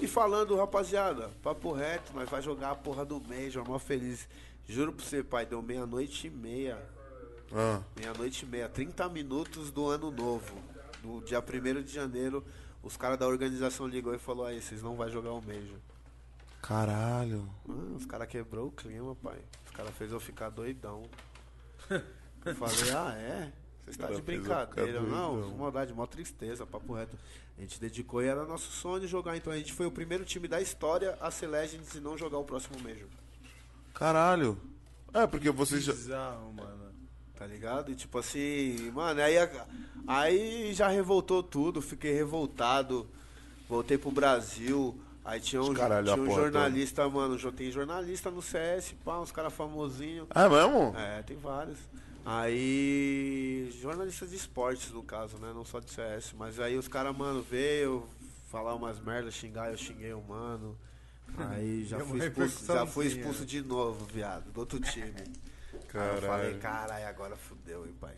E 0.00 0.06
falando, 0.06 0.56
rapaziada, 0.56 1.30
papo 1.42 1.72
reto, 1.72 2.12
nós 2.14 2.28
vai 2.28 2.42
jogar 2.42 2.70
a 2.70 2.74
porra 2.74 3.04
do 3.04 3.20
mês, 3.20 3.54
mó 3.56 3.78
feliz. 3.78 4.28
Juro 4.68 4.92
pra 4.92 5.04
você, 5.04 5.22
pai, 5.22 5.46
deu 5.46 5.62
meia-noite 5.62 6.26
e 6.26 6.30
meia. 6.30 6.78
Ah. 7.52 7.80
Meia-noite 7.96 8.44
e 8.44 8.48
meia, 8.48 8.68
30 8.68 9.08
minutos 9.08 9.70
do 9.70 9.88
ano 9.88 10.10
novo. 10.10 10.54
No 11.02 11.20
dia 11.22 11.40
1 11.40 11.82
de 11.82 11.92
janeiro, 11.92 12.44
os 12.82 12.96
caras 12.96 13.18
da 13.18 13.26
organização 13.26 13.86
ligou 13.86 14.14
e 14.14 14.18
falou, 14.18 14.44
aí, 14.44 14.60
vocês 14.60 14.82
não 14.82 14.96
vão 14.96 15.08
jogar 15.08 15.32
o 15.32 15.40
Major. 15.40 15.78
Caralho. 16.60 17.48
Ah, 17.68 17.96
os 17.96 18.04
caras 18.04 18.28
quebrou 18.28 18.68
o 18.68 18.72
clima, 18.72 19.14
pai. 19.16 19.38
Os 19.64 19.70
caras 19.70 19.94
fez 19.94 20.12
eu 20.12 20.20
ficar 20.20 20.50
doidão. 20.50 21.04
Eu 22.44 22.54
falei, 22.54 22.92
ah, 22.92 23.14
é? 23.18 23.52
Você 23.86 23.90
está 23.90 24.08
Cara, 24.08 24.16
de 24.16 24.22
brincadeira. 24.22 25.00
Não, 25.00 25.50
com 25.50 25.58
maldade, 25.58 25.94
mó 25.94 26.04
tristeza, 26.06 26.66
papo 26.66 26.92
reto. 26.92 27.16
A 27.56 27.60
gente 27.60 27.80
dedicou 27.80 28.20
e 28.20 28.26
era 28.26 28.44
nosso 28.44 28.70
sonho 28.72 29.06
jogar. 29.06 29.36
Então 29.36 29.52
a 29.52 29.56
gente 29.56 29.72
foi 29.72 29.86
o 29.86 29.92
primeiro 29.92 30.24
time 30.24 30.48
da 30.48 30.60
história 30.60 31.16
a 31.20 31.30
ser 31.30 31.46
Legends 31.46 31.94
e 31.94 32.00
não 32.00 32.18
jogar 32.18 32.38
o 32.38 32.44
próximo 32.44 32.78
Major. 32.80 33.06
Caralho. 33.94 34.60
É, 35.14 35.24
porque 35.26 35.50
vocês 35.50 35.84
já. 35.84 35.92
Bizarro, 35.92 36.52
mano. 36.52 36.86
Tá 37.36 37.46
ligado? 37.46 37.92
E 37.92 37.94
tipo 37.94 38.18
assim, 38.18 38.90
mano, 38.90 39.20
aí, 39.20 39.36
aí 40.06 40.74
já 40.74 40.88
revoltou 40.88 41.42
tudo, 41.42 41.80
fiquei 41.80 42.12
revoltado. 42.12 43.06
Voltei 43.68 43.96
pro 43.96 44.10
Brasil. 44.10 44.98
Aí 45.24 45.40
tinha 45.40 45.62
um, 45.62 45.74
Caralho, 45.74 46.06
tinha 46.06 46.22
um 46.22 46.26
porra 46.26 46.42
jornalista, 46.42 47.08
mano. 47.08 47.52
Tem 47.52 47.70
jornalista 47.70 48.30
no 48.30 48.42
CS, 48.42 48.94
pá, 49.04 49.18
uns 49.18 49.30
caras 49.30 49.52
famosinhos. 49.52 50.26
É 50.34 50.48
mesmo? 50.48 50.94
É, 50.96 51.22
tem 51.22 51.36
vários. 51.36 51.78
Aí. 52.26 53.70
Jornalistas 53.80 54.30
de 54.30 54.36
esportes, 54.36 54.90
no 54.90 55.02
caso, 55.02 55.38
né? 55.38 55.52
Não 55.54 55.64
só 55.64 55.78
de 55.78 55.90
CS. 55.90 56.34
Mas 56.36 56.58
aí 56.58 56.76
os 56.76 56.88
caras, 56.88 57.16
mano, 57.16 57.40
veio 57.40 58.04
falar 58.50 58.74
umas 58.74 58.98
merdas, 58.98 59.34
xingar, 59.34 59.70
eu 59.70 59.76
xinguei 59.76 60.12
o 60.12 60.20
mano. 60.20 60.76
Aí 61.38 61.84
já 61.88 61.98
Deu 61.98 62.06
fui 62.06 62.18
expulso, 62.18 62.66
já 62.66 62.86
fui 62.86 63.06
expulso 63.06 63.46
de 63.46 63.62
novo, 63.62 64.04
viado, 64.06 64.50
do 64.50 64.58
outro 64.60 64.80
time. 64.80 65.14
Aí 65.94 66.16
eu 66.16 66.22
falei, 66.22 66.58
caralho, 66.58 67.06
agora 67.06 67.36
fudeu, 67.36 67.86
hein, 67.86 67.94
pai. 68.00 68.14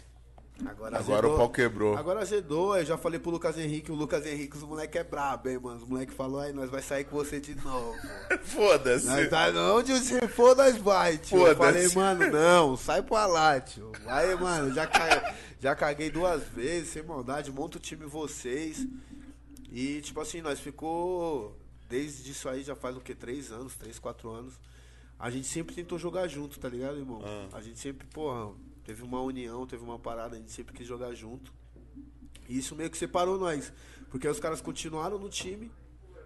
Agora, 0.65 0.99
Agora 0.99 1.19
azedou. 1.19 1.35
o 1.35 1.37
pau 1.37 1.51
quebrou. 1.51 1.97
Agora 1.97 2.21
azedou, 2.21 2.77
eu 2.77 2.85
já 2.85 2.99
falei 2.99 3.21
pro 3.21 3.31
Lucas 3.31 3.57
Henrique, 3.57 3.93
o 3.93 3.95
Lucas 3.95 4.27
Henrique, 4.27 4.57
os 4.57 4.63
moleque 4.63 4.99
é 4.99 5.05
brabo, 5.05 5.49
hein, 5.49 5.59
mano. 5.59 5.77
Os 5.83 5.89
moleque 5.89 6.13
falou, 6.13 6.41
aí 6.41 6.53
nós 6.53 6.69
vai 6.69 6.83
sair 6.83 7.05
com 7.05 7.17
você 7.17 7.39
de 7.39 7.55
novo. 7.55 7.95
Foda-se. 8.43 9.29
Tá, 9.29 9.49
onde 9.75 9.93
você 9.93 10.27
for, 10.27 10.57
nós 10.57 10.77
vai, 10.77 11.17
tio. 11.17 11.47
Eu 11.47 11.57
falei, 11.57 11.89
mano, 11.95 12.31
não, 12.31 12.77
sai 12.77 13.03
pra 13.03 13.27
lá, 13.27 13.61
tio. 13.61 13.93
Aí, 14.07 14.35
mano, 14.35 14.75
já, 14.75 14.87
ca... 14.87 15.35
já 15.61 15.77
caguei 15.77 16.11
duas 16.11 16.43
vezes, 16.49 16.91
sem 16.91 17.03
maldade, 17.03 17.53
monta 17.53 17.79
o 17.79 17.81
time 17.81 18.05
vocês. 18.07 18.87
E, 19.71 20.01
tipo 20.01 20.21
assim, 20.21 20.41
nós 20.41 20.59
ficou. 20.59 21.57
Desde 21.89 22.31
isso 22.33 22.49
aí 22.49 22.63
já 22.63 22.75
faz 22.75 22.97
o 22.97 23.01
quê? 23.01 23.15
Três 23.15 23.51
anos, 23.53 23.75
três, 23.77 23.99
quatro 23.99 24.29
anos. 24.31 24.55
A 25.19 25.31
gente 25.31 25.47
sempre 25.47 25.75
tentou 25.75 25.99
jogar 25.99 26.29
junto, 26.29 26.61
tá 26.61 26.69
ligado, 26.69 26.99
irmão? 26.99 27.21
A 27.53 27.61
gente 27.61 27.79
sempre, 27.79 28.07
porra, 28.09 28.53
teve 28.89 29.03
uma 29.03 29.21
união, 29.21 29.67
teve 29.67 29.85
uma 29.85 29.99
parada, 29.99 30.35
a 30.35 30.39
gente 30.39 30.51
sempre 30.51 30.73
quis 30.75 30.87
jogar 30.87 31.13
junto. 31.13 31.53
E 32.49 32.57
isso 32.57 32.75
meio 32.75 32.89
que 32.89 32.97
separou 32.97 33.39
nós. 33.39 33.71
Porque 34.09 34.27
os 34.27 34.41
caras 34.41 34.63
continuaram 34.63 35.19
no 35.19 35.29
time. 35.29 35.71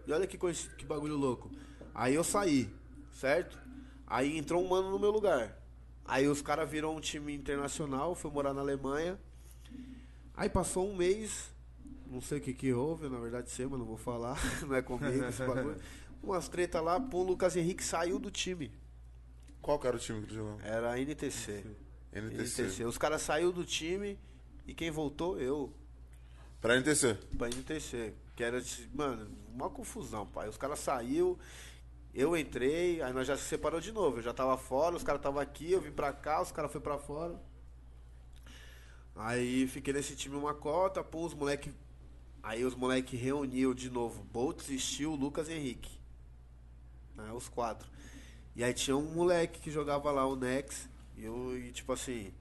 E 0.07 0.13
olha 0.13 0.29
que, 0.29 0.39
coinci- 0.39 0.69
que 0.77 0.85
bagulho 0.85 1.17
louco. 1.17 1.51
Aí 1.93 2.15
eu 2.15 2.23
saí, 2.23 2.71
certo? 3.13 3.59
Aí 4.07 4.39
entrou 4.39 4.65
um 4.65 4.69
mano 4.69 4.93
no 4.93 4.99
meu 5.01 5.11
lugar. 5.11 5.59
Aí 6.05 6.29
os 6.29 6.41
caras 6.41 6.71
viram 6.71 6.95
um 6.95 7.01
time 7.01 7.35
internacional, 7.35 8.15
foi 8.15 8.31
morar 8.31 8.55
na 8.55 8.61
Alemanha. 8.61 9.19
Aí 10.37 10.49
passou 10.49 10.89
um 10.89 10.95
mês, 10.95 11.51
não 12.07 12.21
sei 12.21 12.39
o 12.39 12.41
que 12.41 12.55
que 12.55 12.73
houve, 12.73 13.09
na 13.09 13.19
verdade 13.19 13.51
sei, 13.51 13.67
mas 13.67 13.77
não 13.81 13.87
vou 13.87 13.97
falar, 13.97 14.39
não 14.69 14.77
é 14.77 14.83
comigo 14.83 15.25
esse 15.25 15.45
bagulho. 15.45 15.77
Umas 16.23 16.49
treta 16.49 16.81
lá, 16.81 17.01
pô, 17.01 17.19
o 17.19 17.25
Lucas 17.25 17.57
Henrique 17.57 17.83
saiu 17.83 18.21
do 18.21 18.31
time. 18.31 18.71
Qual 19.61 19.81
que 19.81 19.89
era 19.89 19.97
o 19.97 19.99
time 19.99 20.21
que 20.21 20.29
tu 20.29 20.35
jogou? 20.35 20.61
Era 20.63 20.93
a 20.93 21.01
NTC. 21.01 21.65
NTC. 22.13 22.63
NTC. 22.63 22.85
Os 22.85 22.99
caras 22.99 23.23
saiu 23.23 23.53
do 23.53 23.65
time 23.65 24.19
e 24.67 24.75
quem 24.75 24.91
voltou? 24.91 25.41
Eu. 25.41 25.73
Pra 26.61 26.77
NTC. 26.77 27.15
pra 27.37 27.49
NTC. 27.49 28.15
Que 28.37 28.45
era, 28.45 28.63
mano, 28.95 29.31
uma 29.53 29.69
confusão, 29.69 30.27
pai. 30.27 30.49
Os 30.49 30.57
caras 30.57 30.79
saiu, 30.79 31.39
eu 32.15 32.37
entrei, 32.37 33.03
aí 33.03 33.13
nós 33.13 33.27
já 33.27 33.37
se 33.37 33.45
separou 33.45 33.81
de 33.81 33.93
novo. 33.93 34.19
Eu 34.19 34.23
já 34.23 34.33
tava 34.33 34.57
fora, 34.57 34.97
os 34.97 35.03
caras 35.03 35.19
estavam 35.19 35.41
aqui, 35.41 35.73
eu 35.73 35.81
vim 35.81 35.91
pra 35.91 36.13
cá, 36.13 36.41
os 36.41 36.53
caras 36.53 36.71
foram 36.71 36.83
pra 36.83 36.99
fora. 36.99 37.41
Aí 39.15 39.67
fiquei 39.67 39.93
nesse 39.93 40.17
time 40.17 40.37
uma 40.37 40.55
cota, 40.55 41.03
pô, 41.03 41.25
os 41.27 41.35
moleque. 41.35 41.73
Aí 42.43 42.65
os 42.65 42.75
moleque 42.75 43.17
reuniu 43.17 43.75
de 43.75 43.91
novo. 43.91 44.25
Boltz, 44.25 44.67
Steel, 44.81 45.15
Lucas 45.15 45.49
e 45.49 45.53
Henrique. 45.53 46.01
Né, 47.15 47.31
os 47.33 47.49
quatro. 47.49 47.89
E 48.57 48.65
aí 48.65 48.73
tinha 48.75 48.97
um 48.97 49.15
moleque 49.15 49.61
que 49.61 49.71
jogava 49.71 50.11
lá, 50.11 50.27
o 50.27 50.37
Nex. 50.37 50.89
E 51.17 51.25
eu, 51.25 51.57
e 51.59 51.73
tipo 51.73 51.93
assim, 51.93 52.33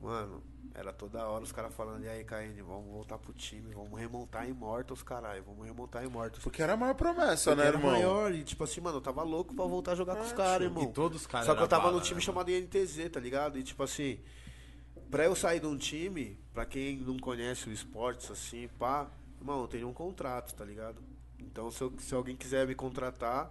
mano, 0.00 0.42
era 0.74 0.92
toda 0.92 1.26
hora 1.26 1.44
os 1.44 1.52
caras 1.52 1.74
falando, 1.74 2.04
e 2.04 2.08
aí, 2.08 2.24
KN, 2.24 2.62
vamos 2.62 2.90
voltar 2.92 3.18
pro 3.18 3.32
time, 3.32 3.74
vamos 3.74 3.98
remontar 3.98 4.48
Immortals, 4.48 5.02
caralho, 5.02 5.42
vamos 5.44 5.64
remontar 5.66 6.04
Immortals. 6.04 6.42
Porque 6.42 6.62
era 6.62 6.74
a 6.74 6.76
maior 6.76 6.94
promessa, 6.94 7.50
Porque 7.50 7.62
né, 7.62 7.66
era 7.68 7.76
irmão? 7.76 7.92
maior, 7.92 8.32
e 8.34 8.44
tipo 8.44 8.64
assim, 8.64 8.80
mano, 8.80 8.98
eu 8.98 9.02
tava 9.02 9.22
louco 9.22 9.54
pra 9.54 9.64
voltar 9.64 9.92
a 9.92 9.94
jogar 9.94 10.16
com 10.16 10.22
os 10.22 10.32
caras, 10.32 10.62
irmão. 10.66 10.84
E 10.84 10.92
todos 10.94 11.22
os 11.22 11.26
caras 11.26 11.46
Só 11.46 11.54
que 11.54 11.62
eu 11.62 11.68
tava 11.68 11.84
bala, 11.84 11.96
no 11.98 12.00
time 12.02 12.16
né, 12.20 12.20
chamado 12.20 12.50
INTZ, 12.50 13.10
tá 13.10 13.20
ligado? 13.20 13.58
E 13.58 13.62
tipo 13.62 13.82
assim, 13.82 14.20
pra 15.10 15.24
eu 15.24 15.34
sair 15.34 15.60
de 15.60 15.66
um 15.66 15.76
time, 15.76 16.38
pra 16.52 16.64
quem 16.64 16.96
não 16.98 17.18
conhece 17.18 17.68
o 17.68 17.72
esportes 17.72 18.30
assim, 18.30 18.68
pá, 18.78 19.10
irmão, 19.40 19.62
eu 19.62 19.68
tenho 19.68 19.88
um 19.88 19.92
contrato, 19.92 20.54
tá 20.54 20.64
ligado? 20.64 21.02
Então 21.38 21.70
se, 21.70 21.82
eu- 21.82 21.92
se 21.98 22.14
alguém 22.14 22.36
quiser 22.36 22.66
me 22.66 22.74
contratar, 22.74 23.50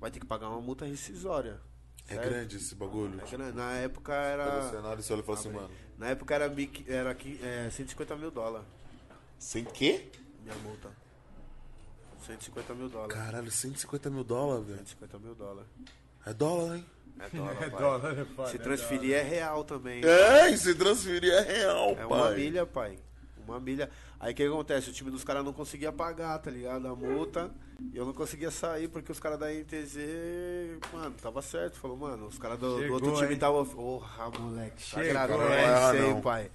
vai 0.00 0.10
ter 0.10 0.20
que 0.20 0.26
pagar 0.26 0.48
uma 0.48 0.60
multa 0.60 0.84
rescisória. 0.86 1.60
É 2.08 2.14
certo? 2.14 2.28
grande 2.28 2.56
esse 2.56 2.74
bagulho. 2.74 3.20
É 3.20 3.30
grande. 3.30 3.56
Na 3.56 3.72
época 3.74 4.12
Pelo 4.12 4.24
era. 4.24 4.70
cenário, 4.70 5.02
você 5.02 5.12
olha 5.12 5.20
e 5.20 5.24
fala 5.24 5.38
assim, 5.38 5.50
mano. 5.50 5.70
Na 5.98 6.08
época 6.08 6.34
era, 6.34 6.48
mil- 6.48 6.70
era 6.88 7.14
qui- 7.14 7.38
é, 7.42 7.68
150 7.70 8.16
mil 8.16 8.30
dólares. 8.30 8.66
Sem 9.38 9.64
quê? 9.64 10.08
Minha 10.42 10.54
multa. 10.56 10.88
150 12.26 12.74
mil 12.74 12.88
dólares. 12.88 13.14
Caralho, 13.14 13.50
150 13.50 14.10
mil 14.10 14.24
dólares, 14.24 14.66
velho. 14.66 14.78
150 14.78 15.18
mil 15.18 15.34
dólares. 15.34 15.68
É 16.26 16.32
dólar, 16.34 16.76
hein? 16.76 16.86
É 17.20 17.28
dólar, 17.30 17.52
É 17.62 17.70
pai. 17.70 17.80
dólar, 17.80 18.18
é 18.18 18.24
foda, 18.24 18.48
Se 18.50 18.56
é 18.56 18.58
transferir 18.58 19.14
é 19.14 19.22
real 19.22 19.64
também. 19.64 20.04
É, 20.04 20.50
e 20.50 20.56
se 20.58 20.74
transferir 20.74 21.32
é 21.32 21.40
real, 21.40 21.90
É 21.90 21.94
pai. 21.94 22.04
uma 22.06 22.30
milha, 22.30 22.66
pai. 22.66 22.98
Uma 23.46 23.58
milha. 23.60 23.90
Aí 24.20 24.32
o 24.32 24.34
que 24.34 24.42
acontece? 24.42 24.90
O 24.90 24.92
time 24.92 25.10
dos 25.10 25.22
caras 25.22 25.44
não 25.44 25.52
conseguia 25.52 25.92
pagar, 25.92 26.38
tá 26.38 26.50
ligado? 26.50 26.88
A 26.88 26.94
multa. 26.96 27.50
E 27.92 27.96
eu 27.96 28.04
não 28.04 28.12
conseguia 28.12 28.50
sair 28.50 28.88
porque 28.88 29.12
os 29.12 29.20
caras 29.20 29.38
da 29.38 29.46
NTZ, 29.52 29.96
mano, 30.92 31.14
tava 31.22 31.40
certo. 31.40 31.78
Falou, 31.78 31.96
mano, 31.96 32.26
os 32.26 32.36
caras 32.38 32.58
do, 32.58 32.78
do 32.84 32.92
outro 32.94 33.14
time 33.14 33.34
hein? 33.34 33.38
tava. 33.38 33.64
Porra, 33.64 34.30
moleque. 34.38 34.90
Tá 34.90 35.02
Chegou, 35.02 35.42
hein? 35.44 35.52
é 35.52 35.64
Ah, 35.66 35.94
isso 35.94 36.04
aí, 36.16 36.22
pai. 36.22 36.50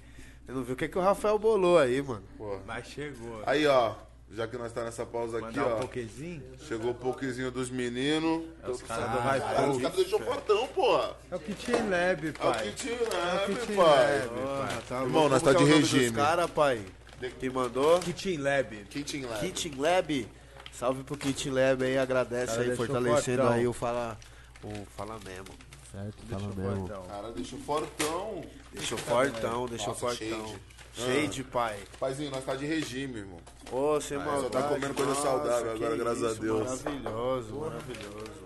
Eu 0.46 0.56
não 0.56 0.64
vi 0.64 0.74
o 0.74 0.76
que, 0.76 0.90
que 0.90 0.98
o 0.98 1.02
Rafael 1.02 1.40
bolou 1.40 1.78
aí, 1.78 2.02
mano. 2.02 2.24
Porra. 2.38 2.60
Mas 2.68 2.88
chegou. 2.88 3.42
Aí, 3.46 3.66
ó, 3.66 3.94
já 4.30 4.46
que 4.46 4.58
nós 4.58 4.74
tá 4.74 4.84
nessa 4.84 5.06
pausa 5.06 5.38
aqui, 5.40 5.58
um 5.58 5.64
ó. 5.64 5.76
pokezinho. 5.78 6.44
Chegou 6.68 6.92
o 6.92 6.96
pokezinho 6.96 7.50
dos 7.50 7.70
meninos. 7.70 8.44
É 8.62 8.70
os 8.70 8.82
caras 8.82 9.06
Ah, 9.06 9.08
do 9.08 9.18
Caralho, 9.20 9.42
os 9.72 9.78
Hype. 9.78 9.82
caras 9.84 9.96
deixou 9.96 10.20
fortão, 10.20 10.68
porra. 10.68 11.16
É 11.32 11.36
o 11.38 11.40
Kitchen 11.40 11.90
Lab, 11.90 12.28
É 12.28 12.30
o 12.30 12.34
pai. 12.34 12.68
Kitchen 12.72 12.92
É 12.92 12.96
o 12.98 13.04
Lab, 13.38 13.56
Kitchen 13.56 13.76
pai. 13.78 14.20
Lab, 14.20 14.28
Porra, 14.30 14.68
pai. 14.68 14.84
tá 14.90 15.02
Irmão, 15.04 15.30
nós 15.30 15.42
tá 15.42 15.52
de 15.54 15.56
é 15.56 15.60
o 15.60 15.62
nome 15.62 15.80
regime. 15.80 16.10
Dos 16.10 16.16
cara, 16.18 16.48
pai. 16.50 16.86
Quem 17.32 17.50
mandou? 17.50 18.00
Kitchen 18.00 18.38
Lab. 18.38 18.76
Kitchen 18.90 19.26
Lab. 19.26 19.40
Kitchen 19.40 19.74
Lab. 19.78 20.28
Salve 20.72 21.04
pro 21.04 21.16
Kitchen 21.18 21.52
Lab 21.52 21.84
aí, 21.84 21.98
agradece 21.98 22.56
Cara, 22.58 22.64
aí, 22.72 22.76
fortalecendo 22.76 23.42
fortão. 23.44 23.58
aí 23.58 23.68
o 23.68 23.74
Fala. 23.74 24.18
O 24.64 24.86
Fala 24.98 25.20
mesmo. 25.24 25.48
Certo, 25.92 26.18
Fala 26.30 26.48
mesmo. 26.56 26.86
Então, 26.86 27.04
Cara, 27.04 27.32
deixou 27.32 27.60
fortão. 27.60 28.44
Deixou 28.72 28.98
fortão, 28.98 29.68
deixou 29.68 29.90
Nossa, 29.90 30.00
fortão. 30.00 30.48
shade. 30.48 30.60
Shade, 30.96 31.44
pai. 31.44 31.80
Paizinho, 32.00 32.32
nós 32.32 32.44
tá 32.44 32.56
de 32.56 32.66
regime, 32.66 33.20
irmão. 33.20 33.40
Ô, 33.72 34.00
sem 34.02 34.18
só 34.18 34.24
maldade. 34.26 34.52
tá 34.52 34.64
comendo 34.64 34.94
coisa 34.94 35.10
nossa, 35.12 35.22
saudável 35.24 35.72
agora, 35.72 35.96
graças 35.98 36.24
a 36.24 36.40
Deus. 36.40 36.68
Maravilhoso, 36.84 37.56
maravilhoso. 37.56 38.44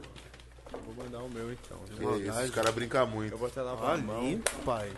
vou 0.85 0.95
mandar 1.05 1.19
o 1.19 1.29
meu 1.29 1.51
então. 1.51 1.77
Que 1.95 2.27
isso, 2.27 2.39
os 2.39 2.51
caras 2.51 2.73
brincam 2.73 3.01
Eu 3.01 3.07
muito. 3.07 3.37
vou 3.37 3.47
até 3.47 3.61
lavar 3.61 3.95
a 3.95 3.97
mão. 3.97 4.41
Pai. 4.65 4.91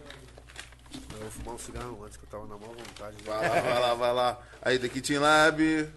Eu 0.93 1.19
vou 1.19 1.29
fumar 1.31 1.55
um 1.55 1.57
cigarro 1.59 2.03
antes, 2.03 2.17
que 2.17 2.23
eu 2.23 2.29
tava 2.29 2.45
na 2.47 2.57
maior 2.57 2.75
vontade. 2.75 3.15
né? 3.17 3.23
Vai 3.25 3.49
lá, 3.49 3.61
vai 3.61 3.79
lá, 3.81 3.93
vai 3.93 4.13
lá. 4.13 4.39
Aí, 4.61 4.79
The 4.79 4.89
Kitchen 4.89 5.19
Lab. 5.19 5.89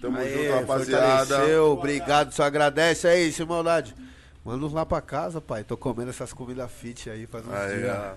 Tamo 0.00 0.18
Aê, 0.18 0.46
junto, 0.46 0.60
rapaziada. 0.60 1.62
obrigado, 1.64 2.32
só 2.32 2.44
agradece 2.44 3.06
aí, 3.06 3.30
sem 3.32 3.44
maldade. 3.44 3.94
Manda 4.44 4.64
uns 4.64 4.72
lá 4.72 4.86
pra 4.86 5.00
casa, 5.02 5.40
pai. 5.40 5.62
Tô 5.64 5.76
comendo 5.76 6.08
essas 6.10 6.32
comidas 6.32 6.70
fit 6.72 7.10
aí 7.10 7.26
faz 7.26 7.46
uns 7.46 7.52
Aí, 7.52 7.78
dias. 7.80 7.96
ó. 7.96 8.14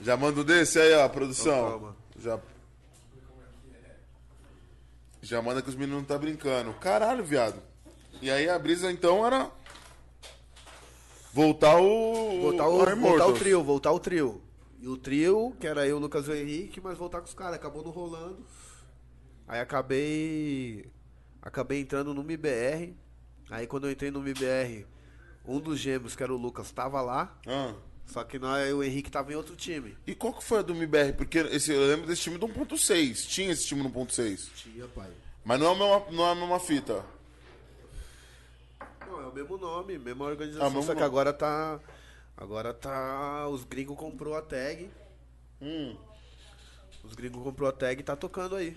Já 0.00 0.16
manda 0.16 0.40
o 0.40 0.44
desse 0.44 0.78
aí, 0.78 0.92
ó, 0.94 1.00
Então, 1.00 1.08
produção. 1.10 1.70
toma. 1.72 1.96
Já. 2.18 2.38
Já 5.22 5.40
manda 5.42 5.62
que 5.62 5.68
os 5.68 5.74
meninos 5.74 5.98
não 6.00 6.04
tá 6.04 6.18
brincando. 6.18 6.72
Caralho, 6.74 7.24
viado. 7.24 7.56
E 8.20 8.30
aí 8.30 8.48
a 8.48 8.58
brisa 8.58 8.90
então 8.92 9.26
era. 9.26 9.50
Voltar 11.34 11.76
o. 11.80 12.42
Voltar 12.42 12.68
o, 12.68 12.80
o 12.80 12.96
voltar 12.96 13.26
o 13.26 13.32
trio, 13.32 13.64
voltar 13.64 13.90
o 13.90 13.98
trio. 13.98 14.40
E 14.78 14.86
o 14.86 14.96
trio, 14.96 15.52
que 15.58 15.66
era 15.66 15.84
eu, 15.84 15.98
Lucas 15.98 16.28
e 16.28 16.30
o 16.30 16.34
Henrique, 16.36 16.80
mas 16.80 16.96
voltar 16.96 17.18
com 17.18 17.26
os 17.26 17.34
caras. 17.34 17.56
Acabou 17.56 17.82
não 17.82 17.90
rolando. 17.90 18.46
Aí 19.48 19.58
acabei. 19.58 20.88
Acabei 21.42 21.80
entrando 21.80 22.14
no 22.14 22.22
MIBR. 22.22 22.94
Aí 23.50 23.66
quando 23.66 23.88
eu 23.88 23.90
entrei 23.90 24.12
no 24.12 24.22
MIBR, 24.22 24.86
um 25.44 25.58
dos 25.58 25.80
gêmeos, 25.80 26.14
que 26.14 26.22
era 26.22 26.32
o 26.32 26.36
Lucas, 26.36 26.70
tava 26.70 27.02
lá. 27.02 27.36
Ah. 27.48 27.74
Só 28.06 28.22
que 28.22 28.38
nós, 28.38 28.72
o 28.72 28.84
Henrique 28.84 29.10
tava 29.10 29.32
em 29.32 29.34
outro 29.34 29.56
time. 29.56 29.98
E 30.06 30.14
qual 30.14 30.34
que 30.34 30.44
foi 30.44 30.60
a 30.60 30.62
do 30.62 30.72
MBR? 30.72 31.14
Porque 31.14 31.38
esse, 31.38 31.72
eu 31.72 31.84
lembro 31.88 32.06
desse 32.06 32.22
time 32.22 32.38
do 32.38 32.46
1.6. 32.46 33.26
Tinha 33.26 33.50
esse 33.50 33.66
time 33.66 33.82
no 33.82 33.90
1.6. 33.90 34.50
Tinha, 34.54 34.86
pai. 34.86 35.10
Mas 35.44 35.58
não 35.58 35.66
é, 35.66 35.70
a 35.70 35.74
mesma, 35.74 36.12
não 36.12 36.26
é 36.26 36.30
a 36.30 36.34
mesma 36.36 36.60
fita. 36.60 37.04
Não, 39.16 39.22
é 39.22 39.26
o 39.26 39.32
mesmo 39.32 39.56
nome, 39.58 39.98
mesma 39.98 40.24
organização. 40.24 40.66
mesmo 40.70 40.82
só 40.82 40.88
que 40.94 41.00
nome. 41.00 41.06
agora 41.06 41.32
tá. 41.32 41.80
Agora 42.36 42.74
tá. 42.74 43.46
Os 43.48 43.64
gringos 43.64 43.96
comprou 43.96 44.34
a 44.36 44.42
tag. 44.42 44.90
Hum. 45.60 45.96
Os 47.02 47.14
gringos 47.14 47.42
comprou 47.42 47.68
a 47.68 47.72
tag 47.72 48.00
e 48.00 48.04
tá 48.04 48.16
tocando 48.16 48.56
aí. 48.56 48.76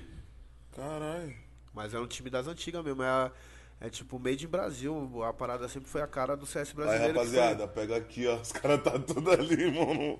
Caralho. 0.75 1.35
Mas 1.73 1.93
é 1.93 1.99
um 1.99 2.07
time 2.07 2.29
das 2.29 2.47
antigas 2.47 2.83
mesmo. 2.83 3.01
É, 3.03 3.07
a- 3.07 3.31
é 3.79 3.89
tipo 3.89 4.19
made 4.19 4.45
in 4.45 4.49
Brasil. 4.49 5.23
A 5.23 5.31
parada 5.33 5.67
sempre 5.69 5.89
foi 5.89 6.01
a 6.01 6.07
cara 6.07 6.35
do 6.35 6.45
CS 6.45 6.69
Aí, 6.69 6.75
brasileiro. 6.75 7.13
que 7.13 7.19
rapaziada, 7.19 7.67
pega 7.67 7.95
aqui, 7.97 8.27
ó. 8.27 8.35
Os 8.35 8.51
caras 8.53 8.83
tá 8.83 8.97
tudo 8.99 9.31
ali, 9.31 9.71
mano. 9.71 10.19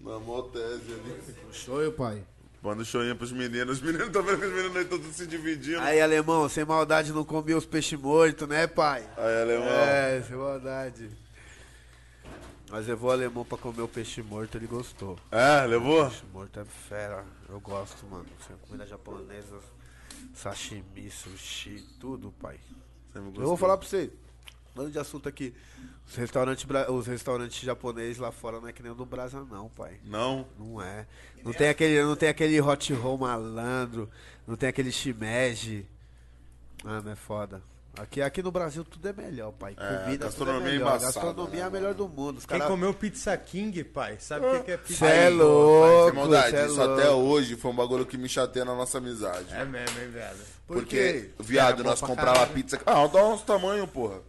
Na 0.00 0.18
motese 0.18 0.92
ali. 0.92 1.20
foi- 1.22 1.52
Show, 1.52 1.92
pai. 1.92 2.24
Manda 2.62 2.82
um 2.82 2.84
choinha 2.84 3.14
pros 3.14 3.32
meninos. 3.32 3.78
Os 3.78 3.82
meninos 3.82 4.06
estão 4.06 4.22
vendo 4.22 4.38
que 4.38 4.46
os 4.46 4.52
meninos 4.52 4.76
estão 4.76 5.12
se 5.12 5.26
dividindo. 5.26 5.80
Aí, 5.80 6.00
alemão, 6.00 6.48
sem 6.48 6.64
maldade 6.64 7.12
não 7.12 7.24
comia 7.24 7.56
os 7.56 7.66
peixes 7.66 7.98
mortos, 7.98 8.48
né, 8.48 8.66
pai? 8.68 9.04
Aí, 9.16 9.42
alemão. 9.42 9.68
É, 9.68 10.22
sem 10.22 10.36
maldade. 10.36 11.10
Mas 12.70 12.86
levou 12.86 13.10
o 13.10 13.12
alemão 13.12 13.44
pra 13.44 13.58
comer 13.58 13.82
o 13.82 13.88
peixe 13.88 14.22
morto, 14.22 14.56
ele 14.56 14.66
gostou. 14.66 15.18
É, 15.30 15.66
levou? 15.66 16.04
Peixe 16.08 16.24
morto 16.32 16.60
é 16.60 16.64
fera, 16.64 17.24
eu 17.48 17.60
gosto, 17.60 18.06
mano. 18.06 18.24
Sem 18.46 18.56
comida 18.56 18.86
japonesa. 18.86 19.58
Sashimi, 20.32 21.10
sushi, 21.10 21.84
tudo, 22.00 22.32
pai. 22.40 22.58
Eu 23.14 23.30
vou 23.32 23.56
falar 23.58 23.76
pra 23.76 23.86
você, 23.86 24.10
dando 24.74 24.90
de 24.90 24.98
assunto 24.98 25.28
aqui. 25.28 25.54
Os 26.06 26.16
restaurantes, 26.16 26.66
os 26.88 27.06
restaurantes 27.06 27.60
japoneses 27.62 28.18
lá 28.18 28.32
fora 28.32 28.60
não 28.60 28.68
é 28.68 28.72
que 28.72 28.82
nem 28.82 28.92
o 28.92 28.94
do 28.94 29.04
Brasa, 29.06 29.44
não, 29.50 29.68
pai. 29.68 29.98
Não? 30.04 30.46
Não 30.58 30.80
é. 30.82 31.06
Não 31.44 31.52
tem 31.52 31.68
aquele, 31.68 32.02
não 32.02 32.16
tem 32.16 32.28
aquele 32.28 32.60
hot 32.60 32.92
roll 32.94 33.18
malandro, 33.18 34.08
não 34.46 34.56
tem 34.56 34.68
aquele 34.68 34.90
shimeji. 34.92 35.86
Mano, 36.84 37.10
é 37.10 37.14
foda. 37.14 37.62
Aqui, 37.98 38.22
aqui 38.22 38.42
no 38.42 38.50
Brasil 38.50 38.84
tudo 38.84 39.06
é 39.06 39.12
melhor, 39.12 39.52
pai. 39.52 39.76
É, 39.78 39.98
Comida, 40.04 40.24
gastronomia 40.24 40.60
tudo 40.60 40.66
é 40.66 40.70
é 40.70 40.72
melhor. 40.78 40.88
embaçada, 40.96 41.12
gastronomia 41.12 41.60
é 41.60 41.62
a 41.62 41.66
né, 41.66 41.70
melhor 41.70 41.94
mano? 41.94 42.08
do 42.08 42.08
mundo. 42.08 42.38
Os 42.38 42.46
Quem 42.46 42.58
cara... 42.58 42.70
comeu 42.70 42.94
Pizza 42.94 43.36
King, 43.36 43.84
pai, 43.84 44.16
sabe 44.18 44.46
o 44.46 44.50
que, 44.52 44.60
que 44.64 44.70
é 44.72 44.76
pizza 44.78 44.94
Cê 45.06 45.12
é 45.12 45.26
King? 45.28 45.36
louco. 45.36 46.04
Sem 46.06 46.14
maldade, 46.18 46.56
é 46.56 46.66
isso 46.66 46.76
louco. 46.76 46.94
até 46.94 47.10
hoje 47.10 47.56
foi 47.56 47.70
um 47.70 47.74
bagulho 47.74 48.06
que 48.06 48.16
me 48.16 48.30
chateia 48.30 48.64
na 48.64 48.74
nossa 48.74 48.96
amizade. 48.96 49.52
É 49.52 49.62
mesmo, 49.66 50.00
hein, 50.00 50.08
viado? 50.08 50.38
Por 50.66 50.76
Porque, 50.78 50.96
quê? 50.96 51.30
viado, 51.38 51.82
bom 51.82 51.90
nós 51.90 51.98
pra 51.98 52.08
comprava 52.08 52.32
caralho. 52.38 52.54
pizza. 52.54 52.80
Ah, 52.86 53.06
dá 53.06 53.26
uns 53.28 53.42
tamanho, 53.42 53.86
porra. 53.86 54.20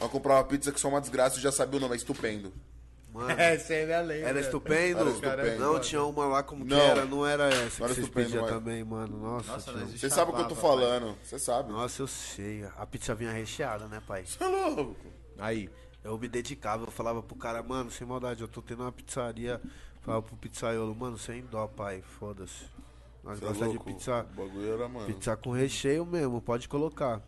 Nós 0.00 0.10
comprava 0.10 0.44
pizza 0.46 0.70
que 0.72 0.80
só 0.80 0.88
uma 0.88 1.00
desgraça 1.00 1.38
e 1.38 1.42
já 1.42 1.50
sabia 1.52 1.78
o 1.78 1.80
nome, 1.80 1.94
é 1.94 1.96
estupendo. 1.96 2.52
Mano, 3.12 3.30
É, 3.30 3.56
você 3.56 3.72
ainda 3.74 4.00
lembra. 4.02 4.28
era 4.28 4.40
estupendo? 4.40 5.00
Era 5.00 5.10
estupendo. 5.10 5.58
Não, 5.58 5.80
tinha 5.80 6.02
uma 6.04 6.26
lá 6.26 6.42
como 6.42 6.64
Não. 6.64 6.76
que 6.76 6.82
era, 6.82 7.04
não 7.06 7.26
era 7.26 7.44
essa 7.48 7.56
Não 7.56 7.60
que 7.60 7.82
era 7.84 7.94
vocês 7.94 7.98
estupendo, 7.98 8.26
pediam 8.26 8.42
mas- 8.42 8.52
também, 8.52 8.84
mano. 8.84 9.16
Nossa, 9.18 9.52
Nossa, 9.52 9.72
Você 9.86 10.10
sabe 10.10 10.30
o 10.32 10.34
que 10.34 10.42
eu 10.42 10.48
tô 10.48 10.54
falando, 10.54 11.16
você 11.22 11.38
sabe. 11.38 11.72
Nossa, 11.72 12.02
eu 12.02 12.06
sei. 12.06 12.64
A 12.76 12.84
pizza 12.86 13.14
vinha 13.14 13.32
recheada, 13.32 13.86
né, 13.88 14.02
pai? 14.06 14.26
Você 14.26 14.42
é 14.44 14.46
louco. 14.48 14.96
Aí. 15.38 15.70
Eu 16.04 16.16
me 16.18 16.28
dedicava, 16.28 16.84
eu 16.84 16.90
falava 16.92 17.20
pro 17.20 17.34
cara, 17.34 17.60
mano, 17.64 17.90
sem 17.90 18.06
maldade, 18.06 18.40
eu 18.40 18.46
tô 18.46 18.62
tendo 18.62 18.82
uma 18.84 18.92
pizzaria. 18.92 19.60
Falava 20.02 20.22
pro 20.22 20.36
pizzaiolo, 20.36 20.94
mano, 20.94 21.18
sem 21.18 21.42
dó, 21.46 21.66
pai, 21.66 22.00
foda-se. 22.20 22.66
Nós 23.24 23.40
Você 23.40 23.44
é 23.44 23.48
gostamos 23.48 23.72
de 23.72 23.78
louco. 23.78 23.84
pizza, 23.92 24.24
O 24.32 24.36
bagulho 24.36 24.72
era, 24.74 24.88
mano. 24.88 25.06
pizza 25.06 25.36
com 25.36 25.50
recheio 25.50 26.06
mesmo, 26.06 26.40
pode 26.40 26.68
colocar. 26.68 27.20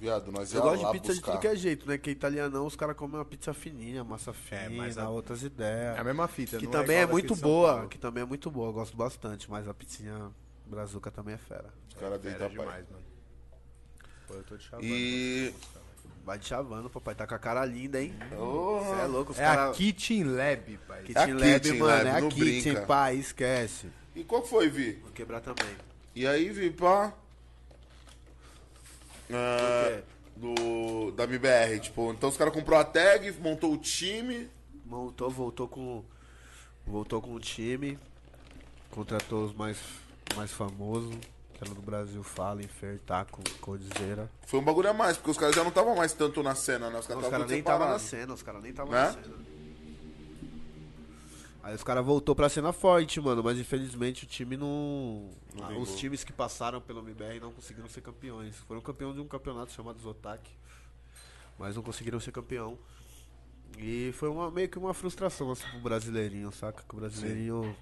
Viado, 0.00 0.32
nós 0.32 0.52
Eu 0.54 0.62
gosto 0.62 0.86
de 0.86 0.92
pizza 0.92 1.12
de 1.12 1.20
buscar. 1.20 1.32
tudo 1.32 1.40
que 1.42 1.46
é 1.48 1.54
jeito, 1.56 1.86
né? 1.86 1.98
Que 1.98 2.10
italianão, 2.10 2.66
os 2.66 2.74
caras 2.74 2.96
comem 2.96 3.16
uma 3.16 3.24
pizza 3.24 3.52
fininha, 3.52 4.02
massa 4.02 4.32
fina, 4.32 4.70
mas 4.70 4.96
a- 4.96 5.08
outras 5.10 5.42
ideias. 5.42 5.96
É 5.96 6.00
a 6.00 6.04
mesma 6.04 6.26
fita, 6.26 6.56
que 6.56 6.64
não 6.64 6.72
também 6.72 6.96
é, 6.96 7.00
é, 7.02 7.06
muito 7.06 7.34
de 7.34 7.40
boa, 7.42 7.86
que 7.86 7.98
também 7.98 8.22
é 8.22 8.26
muito 8.26 8.50
boa, 8.50 8.68
eu 8.68 8.72
gosto 8.72 8.96
bastante, 8.96 9.50
mas 9.50 9.68
a 9.68 9.74
pizzinha 9.74 10.30
brazuca 10.64 11.10
também 11.10 11.34
é 11.34 11.38
fera. 11.38 11.66
Os 11.88 11.94
caras 11.94 12.12
Era 12.14 12.18
deitam 12.18 12.48
pai. 12.48 12.50
demais, 12.50 12.86
mano. 12.90 13.02
Pô, 14.26 14.34
eu 14.34 14.42
tô 14.44 14.56
te 14.56 14.64
chamando. 14.64 14.86
E. 14.86 15.54
Vai 16.24 16.38
te 16.38 16.46
chavando, 16.48 16.88
papai, 16.90 17.14
tá 17.14 17.26
com 17.26 17.34
a 17.34 17.38
cara 17.38 17.64
linda, 17.64 18.00
hein? 18.00 18.14
Oh, 18.38 18.80
Você 18.84 19.00
é 19.02 19.06
louco, 19.06 19.32
os 19.32 19.38
É 19.38 19.46
a 19.46 19.56
caras... 19.56 19.76
Kitchen 19.76 20.24
Lab, 20.24 20.78
pai. 20.86 21.02
Kitchen 21.02 21.22
É 21.22 21.30
a 21.32 21.34
Lab, 21.34 21.60
Kitchen 21.60 21.78
mano, 21.78 22.04
Lab, 22.04 22.06
é 22.06 22.10
a 22.26 22.28
Kitchen, 22.30 22.72
brinca. 22.72 22.86
pai, 22.86 23.16
esquece. 23.16 23.88
E 24.14 24.22
qual 24.24 24.42
foi, 24.44 24.68
Vi? 24.68 24.92
Vou 25.02 25.10
quebrar 25.12 25.40
também. 25.40 25.74
E 26.14 26.26
aí, 26.26 26.50
Vi, 26.50 26.70
pá. 26.70 27.12
Quê? 29.30 30.02
do, 30.36 31.10
da 31.12 31.24
MBR, 31.24 31.80
tipo, 31.80 32.10
então 32.12 32.28
os 32.30 32.36
caras 32.36 32.52
comprou 32.54 32.78
a 32.78 32.84
tag, 32.84 33.30
montou 33.40 33.72
o 33.72 33.76
time. 33.76 34.48
Montou, 34.86 35.30
voltou 35.30 35.68
com. 35.68 36.02
Voltou 36.86 37.20
com 37.20 37.34
o 37.34 37.40
time. 37.40 37.98
Contratou 38.90 39.44
os 39.44 39.54
mais, 39.54 39.78
mais 40.34 40.50
famosos. 40.50 41.14
Que 41.54 41.64
era 41.64 41.74
do 41.74 41.82
Brasil, 41.82 42.22
Fallen, 42.22 42.66
Fer, 42.66 42.98
Taco, 43.06 43.42
Codizeira. 43.60 44.30
Foi 44.46 44.58
um 44.60 44.64
bagulho 44.64 44.88
a 44.88 44.94
mais, 44.94 45.18
porque 45.18 45.30
os 45.30 45.36
caras 45.36 45.54
já 45.54 45.62
não 45.62 45.68
estavam 45.68 45.94
mais 45.94 46.12
tanto 46.14 46.42
na 46.42 46.54
cena, 46.54 46.88
né? 46.88 46.98
Os 46.98 47.06
caras 47.06 47.22
tudo 47.24 47.46
nem 47.46 47.58
estavam 47.58 47.88
na 47.88 47.98
cena, 47.98 48.32
os 48.32 48.42
caras 48.42 48.62
nem 48.62 48.70
estavam 48.70 48.92
Né? 48.92 48.98
na 49.04 49.12
cena. 49.12 49.49
Aí 51.62 51.74
os 51.74 51.82
caras 51.82 52.04
voltou 52.04 52.34
pra 52.34 52.48
cena 52.48 52.72
forte, 52.72 53.20
mano, 53.20 53.42
mas 53.42 53.58
infelizmente 53.58 54.24
o 54.24 54.26
time 54.26 54.56
não. 54.56 55.30
Não 55.54 55.64
ah, 55.64 55.78
os 55.78 55.94
times 55.96 56.24
que 56.24 56.32
passaram 56.32 56.80
pelo 56.80 57.00
MBR 57.00 57.38
não 57.40 57.52
conseguiram 57.52 57.88
ser 57.88 58.00
campeões. 58.00 58.56
Foram 58.66 58.80
campeão 58.80 59.12
de 59.12 59.20
um 59.20 59.26
campeonato 59.26 59.72
chamado 59.72 60.00
Zotac, 60.00 60.42
mas 61.58 61.76
não 61.76 61.82
conseguiram 61.82 62.18
ser 62.18 62.32
campeão. 62.32 62.78
E 63.78 64.10
foi 64.14 64.28
uma, 64.28 64.50
meio 64.50 64.68
que 64.68 64.78
uma 64.78 64.94
frustração 64.94 65.50
assim 65.50 65.68
pro 65.68 65.80
brasileirinho, 65.80 66.50
saca? 66.50 66.82
Que 66.82 66.94
o 66.94 66.98
brasileirinho 66.98 67.76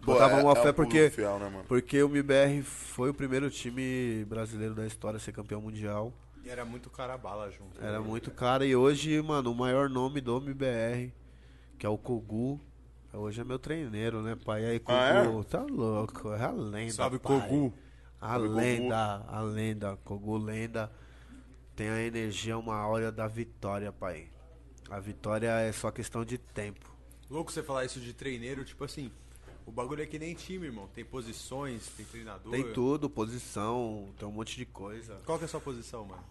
Pô, 0.00 0.12
botava 0.12 0.38
é- 0.38 0.42
uma 0.42 0.50
é 0.50 0.60
um 0.60 0.62
fé 0.62 0.72
porque. 0.72 1.10
Fiel, 1.10 1.38
né? 1.38 1.64
Porque 1.68 2.02
o 2.02 2.08
MBR 2.08 2.62
foi 2.62 3.10
o 3.10 3.14
primeiro 3.14 3.50
time 3.50 4.24
brasileiro 4.24 4.74
da 4.74 4.86
história 4.86 5.18
a 5.18 5.20
ser 5.20 5.32
campeão 5.32 5.60
mundial. 5.60 6.12
E 6.42 6.48
era 6.48 6.64
muito 6.64 6.90
cara 6.90 7.16
bala 7.16 7.50
junto. 7.50 7.82
Era 7.82 8.00
muito 8.00 8.30
caro. 8.30 8.64
E 8.64 8.74
hoje, 8.74 9.20
mano, 9.22 9.52
o 9.52 9.54
maior 9.54 9.88
nome 9.88 10.20
do 10.20 10.36
MBR, 10.36 11.12
que 11.78 11.86
é 11.86 11.88
o 11.88 11.96
Kogu, 11.96 12.60
hoje 13.16 13.40
é 13.40 13.44
meu 13.44 13.58
treineiro, 13.58 14.22
né, 14.22 14.36
pai? 14.44 14.62
E 14.62 14.66
aí, 14.66 14.80
Kogu, 14.80 14.98
Ah, 14.98 15.44
tá 15.48 15.62
louco, 15.62 16.32
é 16.32 16.44
a 16.44 16.50
lenda. 16.50 16.92
Salve, 16.92 17.18
pai. 17.18 17.40
Kogu. 17.40 17.72
A 18.20 18.34
Kogu. 18.38 18.48
lenda, 18.54 19.24
a 19.28 19.40
lenda, 19.40 19.98
Kogu 20.04 20.36
lenda. 20.38 20.90
Tem 21.76 21.88
a 21.88 22.00
energia, 22.02 22.56
uma 22.56 22.76
aura 22.76 23.10
da 23.10 23.26
vitória, 23.26 23.90
pai. 23.92 24.28
A 24.90 25.00
vitória 25.00 25.48
é 25.60 25.72
só 25.72 25.90
questão 25.90 26.24
de 26.24 26.38
tempo. 26.38 26.94
Louco 27.30 27.50
você 27.50 27.62
falar 27.62 27.84
isso 27.84 27.98
de 28.00 28.12
treineiro, 28.12 28.64
tipo 28.64 28.84
assim, 28.84 29.10
o 29.66 29.72
bagulho 29.72 30.02
é 30.02 30.06
que 30.06 30.18
nem 30.18 30.34
time, 30.34 30.66
irmão. 30.66 30.88
Tem 30.94 31.04
posições, 31.04 31.88
tem 31.96 32.04
treinador. 32.06 32.52
Tem 32.52 32.72
tudo, 32.72 33.08
posição, 33.10 34.08
tem 34.18 34.28
um 34.28 34.32
monte 34.32 34.56
de 34.56 34.66
coisa. 34.66 35.18
Qual 35.24 35.38
que 35.38 35.44
é 35.44 35.46
a 35.46 35.48
sua 35.48 35.60
posição, 35.60 36.04
mano? 36.04 36.22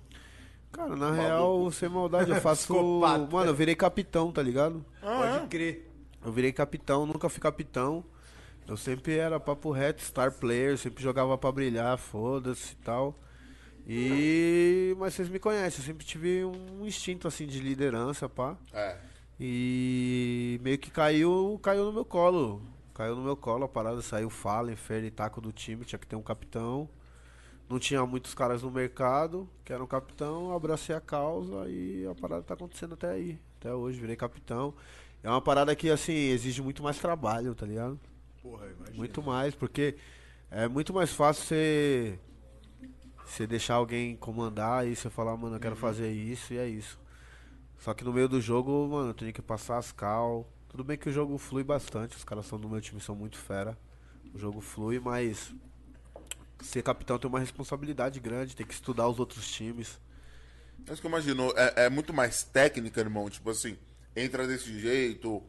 Cara, 0.71 0.95
na 0.95 1.11
real, 1.11 1.69
sem 1.71 1.89
maldade, 1.89 2.31
eu 2.31 2.37
faço. 2.41 2.73
Mano, 2.99 3.27
eu 3.45 3.53
virei 3.53 3.75
capitão, 3.75 4.31
tá 4.31 4.41
ligado? 4.41 4.83
Ah, 5.01 5.17
Pode 5.39 5.47
crer. 5.47 5.91
Eu 6.25 6.31
virei 6.31 6.51
capitão, 6.51 7.05
nunca 7.05 7.27
fui 7.29 7.41
capitão. 7.41 8.03
Eu 8.67 8.77
sempre 8.77 9.17
era 9.17 9.39
papo 9.39 9.71
reto, 9.71 10.01
star 10.01 10.31
player, 10.31 10.77
sempre 10.77 11.03
jogava 11.03 11.37
pra 11.37 11.51
brilhar, 11.51 11.97
foda-se 11.97 12.73
e 12.73 12.75
tal. 12.77 13.19
E. 13.85 14.95
Mas 14.97 15.13
vocês 15.13 15.27
me 15.27 15.39
conhecem, 15.39 15.81
eu 15.81 15.85
sempre 15.85 16.05
tive 16.05 16.45
um 16.45 16.85
instinto 16.85 17.27
assim 17.27 17.45
de 17.45 17.59
liderança, 17.59 18.29
pá. 18.29 18.57
É. 18.71 18.97
E 19.39 20.59
meio 20.63 20.77
que 20.77 20.89
caiu, 20.89 21.59
caiu 21.61 21.85
no 21.85 21.91
meu 21.91 22.05
colo. 22.05 22.61
Caiu 22.93 23.15
no 23.15 23.23
meu 23.23 23.35
colo 23.35 23.65
a 23.65 23.67
parada, 23.67 24.01
saiu 24.01 24.29
Fallen, 24.29 24.75
Fer 24.75 25.03
e 25.03 25.11
Taco 25.11 25.41
do 25.41 25.51
time, 25.51 25.83
tinha 25.83 25.99
que 25.99 26.07
ter 26.07 26.15
um 26.15 26.21
capitão. 26.21 26.87
Não 27.67 27.79
tinha 27.79 28.05
muitos 28.05 28.33
caras 28.33 28.61
no 28.61 28.69
mercado 28.69 29.49
que 29.65 29.73
eram 29.73 29.87
capitão, 29.87 30.53
abracei 30.53 30.95
a 30.95 31.01
causa 31.01 31.67
e 31.67 32.05
a 32.05 32.13
parada 32.13 32.43
tá 32.43 32.53
acontecendo 32.53 32.93
até 32.93 33.09
aí. 33.09 33.39
Até 33.59 33.73
hoje, 33.73 33.99
virei 33.99 34.15
capitão. 34.15 34.73
É 35.23 35.29
uma 35.29 35.41
parada 35.41 35.73
que, 35.75 35.89
assim, 35.89 36.13
exige 36.13 36.61
muito 36.61 36.83
mais 36.83 36.99
trabalho, 36.99 37.55
tá 37.55 37.65
ligado? 37.65 37.99
Porra, 38.41 38.65
imagina. 38.67 38.97
Muito 38.97 39.23
mais, 39.23 39.55
porque 39.55 39.95
é 40.51 40.67
muito 40.67 40.93
mais 40.93 41.11
fácil 41.13 41.45
você, 41.45 42.19
você 43.25 43.47
deixar 43.47 43.75
alguém 43.75 44.17
comandar 44.17 44.85
e 44.85 44.95
você 44.95 45.09
falar, 45.09 45.37
mano, 45.37 45.55
eu 45.55 45.59
quero 45.61 45.77
fazer 45.77 46.11
isso 46.11 46.53
e 46.53 46.57
é 46.57 46.67
isso. 46.67 46.99
Só 47.79 47.93
que 47.93 48.03
no 48.03 48.11
meio 48.11 48.27
do 48.27 48.41
jogo, 48.41 48.87
mano, 48.89 49.11
eu 49.11 49.13
tenho 49.13 49.31
que 49.31 49.41
passar 49.41 49.77
as 49.77 49.91
cal. 49.91 50.47
Tudo 50.67 50.83
bem 50.83 50.97
que 50.97 51.07
o 51.07 51.11
jogo 51.11 51.37
flui 51.37 51.63
bastante, 51.63 52.17
os 52.17 52.23
caras 52.23 52.45
são 52.45 52.59
do 52.59 52.67
meu 52.67 52.81
time 52.81 52.99
são 52.99 53.15
muito 53.15 53.37
fera. 53.37 53.77
O 54.33 54.37
jogo 54.37 54.59
flui, 54.59 54.99
mas 54.99 55.53
ser 56.61 56.81
capitão 56.81 57.17
tem 57.17 57.29
uma 57.29 57.39
responsabilidade 57.39 58.19
grande, 58.19 58.55
tem 58.55 58.65
que 58.65 58.73
estudar 58.73 59.07
os 59.07 59.19
outros 59.19 59.49
times. 59.49 59.99
É 60.87 60.91
isso 60.91 61.01
que 61.01 61.07
eu 61.07 61.11
imagino. 61.11 61.53
É, 61.55 61.85
é 61.85 61.89
muito 61.89 62.13
mais 62.13 62.43
técnica, 62.43 62.99
irmão. 62.99 63.29
Tipo 63.29 63.49
assim, 63.49 63.77
entra 64.15 64.47
desse 64.47 64.79
jeito, 64.79 65.43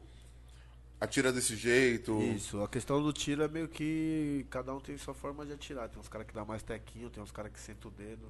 atira 0.99 1.31
desse 1.31 1.55
jeito. 1.55 2.21
Isso, 2.21 2.61
a 2.61 2.67
questão 2.67 3.01
do 3.01 3.13
tiro 3.13 3.43
é 3.43 3.47
meio 3.47 3.67
que 3.67 4.45
cada 4.49 4.73
um 4.73 4.79
tem 4.79 4.97
sua 4.97 5.13
forma 5.13 5.45
de 5.45 5.53
atirar. 5.53 5.89
Tem 5.89 5.99
uns 5.99 6.09
caras 6.09 6.27
que 6.27 6.33
dá 6.33 6.43
mais 6.43 6.63
tequinho, 6.63 7.09
tem 7.09 7.21
uns 7.21 7.31
caras 7.31 7.51
que 7.51 7.59
sentam 7.59 7.91
o 7.91 7.93
dedo. 7.93 8.25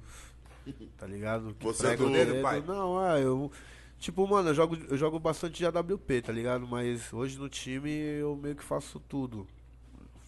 Tá 0.98 1.06
ligado? 1.06 1.54
Que 1.54 1.64
Você 1.64 1.88
é 1.88 1.96
do 1.96 2.08
o 2.08 2.12
dedo, 2.12 2.42
pai? 2.42 2.60
Não, 2.60 3.04
é, 3.04 3.22
eu. 3.22 3.50
Tipo, 3.98 4.26
mano, 4.26 4.50
eu 4.50 4.54
jogo, 4.54 4.76
eu 4.76 4.96
jogo 4.96 5.18
bastante 5.18 5.54
de 5.54 5.64
AWP, 5.64 6.22
tá 6.22 6.32
ligado? 6.32 6.66
Mas 6.66 7.12
hoje 7.12 7.38
no 7.38 7.48
time 7.48 7.90
eu 7.90 8.36
meio 8.36 8.56
que 8.56 8.64
faço 8.64 9.00
tudo. 9.00 9.46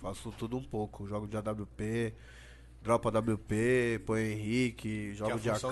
Faço 0.00 0.32
tudo 0.38 0.56
um 0.56 0.62
pouco. 0.62 1.06
Jogo 1.06 1.26
de 1.26 1.36
AWP, 1.36 2.14
dropo 2.82 3.08
AWP, 3.08 4.00
põe 4.06 4.32
Henrique, 4.32 5.12
jogo 5.14 5.34
a 5.34 5.36
de 5.36 5.50
AK. 5.50 5.64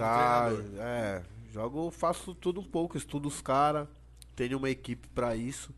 É, 0.78 1.22
jogo, 1.52 1.90
faço 1.90 2.34
tudo 2.34 2.60
um 2.60 2.64
pouco, 2.64 2.96
estudo 2.98 3.28
os 3.28 3.40
caras. 3.40 3.88
Tenho 4.36 4.58
uma 4.58 4.70
equipe 4.70 5.08
pra 5.08 5.34
isso. 5.34 5.74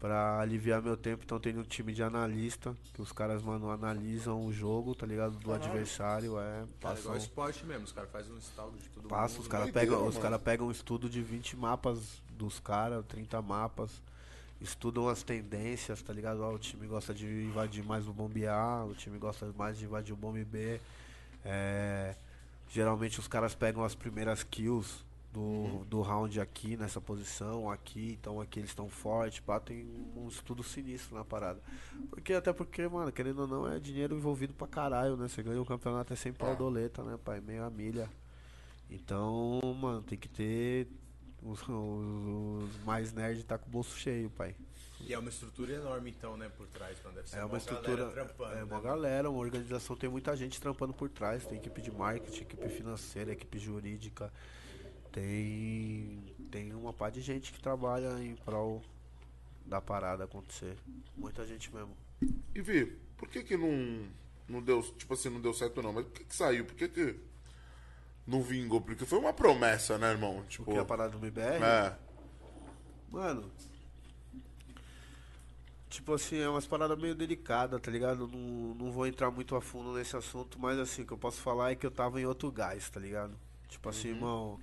Pra 0.00 0.38
aliviar 0.38 0.80
meu 0.80 0.96
tempo, 0.96 1.24
então 1.24 1.40
tenho 1.40 1.58
um 1.58 1.64
time 1.64 1.92
de 1.92 2.04
analista, 2.04 2.72
que 2.94 3.02
os 3.02 3.10
caras, 3.10 3.42
mano, 3.42 3.68
analisam 3.68 4.46
o 4.46 4.52
jogo, 4.52 4.94
tá 4.94 5.04
ligado? 5.04 5.36
Do 5.38 5.52
adversário, 5.52 6.38
é. 6.38 6.42
Cara, 6.42 6.62
é 6.62 6.66
Passam, 6.80 7.02
igual 7.02 7.16
esporte 7.16 7.66
mesmo, 7.66 7.82
os 7.82 7.90
caras 7.90 8.08
fazem 8.08 8.32
um 8.32 8.38
estudo 8.38 8.78
de 8.78 8.88
tudo. 8.90 9.08
passa, 9.08 9.40
os 9.40 9.48
caras 9.48 9.72
pegam, 9.72 10.06
os 10.06 10.16
cara 10.16 10.38
pegam 10.38 10.68
um 10.68 10.70
estudo 10.70 11.10
de 11.10 11.20
20 11.20 11.56
mapas 11.56 12.22
dos 12.30 12.60
caras, 12.60 13.04
30 13.06 13.42
mapas, 13.42 13.90
estudam 14.60 15.08
as 15.08 15.24
tendências, 15.24 16.00
tá 16.00 16.12
ligado? 16.12 16.42
Ó, 16.42 16.54
o 16.54 16.58
time 16.60 16.86
gosta 16.86 17.12
de 17.12 17.26
invadir 17.26 17.84
mais 17.84 18.06
o 18.06 18.12
bombe 18.12 18.46
A, 18.46 18.84
o 18.84 18.94
time 18.94 19.18
gosta 19.18 19.52
mais 19.56 19.78
de 19.78 19.84
invadir 19.84 20.12
o 20.12 20.16
bombe 20.16 20.44
B. 20.44 20.80
É, 21.44 22.14
geralmente 22.70 23.18
os 23.18 23.26
caras 23.26 23.54
pegam 23.54 23.82
as 23.82 23.96
primeiras 23.96 24.44
kills 24.44 25.04
do, 25.32 25.84
do 25.84 26.00
round 26.00 26.40
aqui, 26.40 26.76
nessa 26.76 27.00
posição, 27.00 27.70
aqui, 27.70 28.16
então 28.18 28.40
aqui 28.40 28.60
eles 28.60 28.70
estão 28.70 28.88
fortes, 28.88 29.40
pá, 29.40 29.60
tem 29.60 29.86
um 30.16 30.26
estudo 30.28 30.62
sinistro 30.62 31.14
na 31.16 31.24
parada. 31.24 31.60
Porque, 32.10 32.32
até 32.32 32.52
porque, 32.52 32.88
mano, 32.88 33.12
querendo 33.12 33.40
ou 33.40 33.46
não, 33.46 33.70
é 33.70 33.78
dinheiro 33.78 34.16
envolvido 34.16 34.54
pra 34.54 34.66
caralho, 34.66 35.16
né? 35.16 35.28
Você 35.28 35.42
ganha 35.42 35.60
o 35.60 35.66
campeonato 35.66 36.12
é 36.12 36.16
sem 36.16 36.32
pau 36.32 36.56
doleta, 36.56 37.02
né, 37.02 37.18
pai? 37.22 37.40
Meia 37.40 37.68
milha. 37.70 38.08
Então, 38.90 39.60
mano, 39.80 40.02
tem 40.02 40.18
que 40.18 40.28
ter. 40.28 40.88
Os, 41.42 41.60
os- 41.62 41.68
os 41.68 42.84
mais 42.84 43.12
nerds 43.12 43.44
tá 43.44 43.56
com 43.58 43.68
o 43.68 43.70
bolso 43.70 43.96
cheio, 43.96 44.30
pai. 44.30 44.56
E 45.00 45.12
é 45.14 45.18
uma 45.18 45.28
estrutura 45.28 45.74
enorme, 45.74 46.10
então, 46.10 46.36
né, 46.36 46.48
por 46.56 46.66
trás, 46.66 46.96
mano. 47.04 47.14
Deve 47.14 47.28
ser 47.28 47.36
É 47.36 47.42
mó 47.42 47.48
uma 47.48 47.58
estrutura. 47.58 48.02
É 48.02 48.54
né, 48.56 48.62
uma 48.64 48.66
mano? 48.66 48.82
galera, 48.82 49.30
uma 49.30 49.38
organização, 49.38 49.94
tem 49.94 50.10
muita 50.10 50.34
gente 50.36 50.60
trampando 50.60 50.92
por 50.92 51.08
trás. 51.08 51.44
Tem 51.46 51.58
equipe 51.58 51.80
de 51.80 51.92
marketing, 51.92 52.42
equipe 52.42 52.68
financeira, 52.70 53.30
equipe 53.32 53.58
jurídica. 53.58 54.32
Tem. 55.18 56.34
Tem 56.50 56.74
uma 56.74 56.92
par 56.92 57.10
de 57.10 57.20
gente 57.20 57.52
que 57.52 57.60
trabalha 57.60 58.22
em 58.22 58.34
prol 58.36 58.82
da 59.66 59.80
parada 59.80 60.24
acontecer. 60.24 60.76
Muita 61.16 61.44
gente 61.44 61.74
mesmo. 61.74 61.94
E 62.54 62.62
Vi, 62.62 62.86
por 63.16 63.28
que 63.28 63.42
que 63.42 63.56
não, 63.56 64.06
não 64.48 64.62
deu, 64.62 64.82
tipo 64.96 65.12
assim, 65.14 65.28
não 65.28 65.40
deu 65.40 65.52
certo 65.52 65.82
não, 65.82 65.92
mas 65.92 66.04
por 66.04 66.12
que 66.12 66.24
que 66.24 66.34
saiu? 66.34 66.64
Por 66.64 66.74
que 66.74 66.88
que 66.88 67.16
não 68.26 68.42
vingou? 68.42 68.80
Porque 68.80 69.04
foi 69.04 69.18
uma 69.18 69.32
promessa, 69.32 69.98
né, 69.98 70.10
irmão? 70.10 70.44
Tipo, 70.48 70.64
Porque 70.66 70.78
a 70.78 70.84
parada 70.84 71.10
do 71.10 71.18
MBR. 71.18 71.62
é, 71.62 71.96
Mano. 73.10 73.50
Tipo 75.90 76.14
assim, 76.14 76.38
é 76.38 76.48
umas 76.48 76.66
paradas 76.66 76.98
meio 76.98 77.14
delicadas, 77.14 77.80
tá 77.80 77.90
ligado? 77.90 78.28
Não, 78.28 78.74
não 78.74 78.92
vou 78.92 79.06
entrar 79.06 79.30
muito 79.30 79.56
a 79.56 79.60
fundo 79.60 79.94
nesse 79.94 80.16
assunto, 80.16 80.58
mas 80.58 80.78
assim, 80.78 81.02
o 81.02 81.06
que 81.06 81.12
eu 81.12 81.18
posso 81.18 81.40
falar 81.40 81.72
é 81.72 81.74
que 81.74 81.84
eu 81.84 81.90
tava 81.90 82.20
em 82.20 82.26
outro 82.26 82.52
gás, 82.52 82.88
tá 82.88 83.00
ligado? 83.00 83.36
Tipo 83.68 83.88
assim, 83.88 84.08
irmão. 84.08 84.58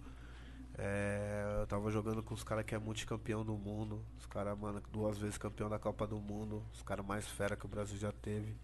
É, 0.78 1.58
eu 1.62 1.68
tava 1.68 1.90
jogando 1.90 2.22
com 2.22 2.34
os 2.34 2.44
caras 2.44 2.66
que 2.66 2.76
é 2.76 2.78
multicampeão 2.78 3.46
do 3.46 3.54
mundo. 3.54 4.04
Os 4.18 4.26
caras, 4.26 4.58
mano, 4.58 4.82
duas 4.92 5.18
vezes 5.18 5.38
campeão 5.38 5.70
da 5.70 5.80
Copa 5.80 6.06
do 6.06 6.18
Mundo. 6.20 6.64
Os 6.74 6.82
caras 6.82 7.06
mais 7.06 7.28
fera 7.28 7.56
que 7.56 7.66
o 7.66 7.70
Brasil 7.70 7.98
já 7.98 8.12
teve. 8.12 8.56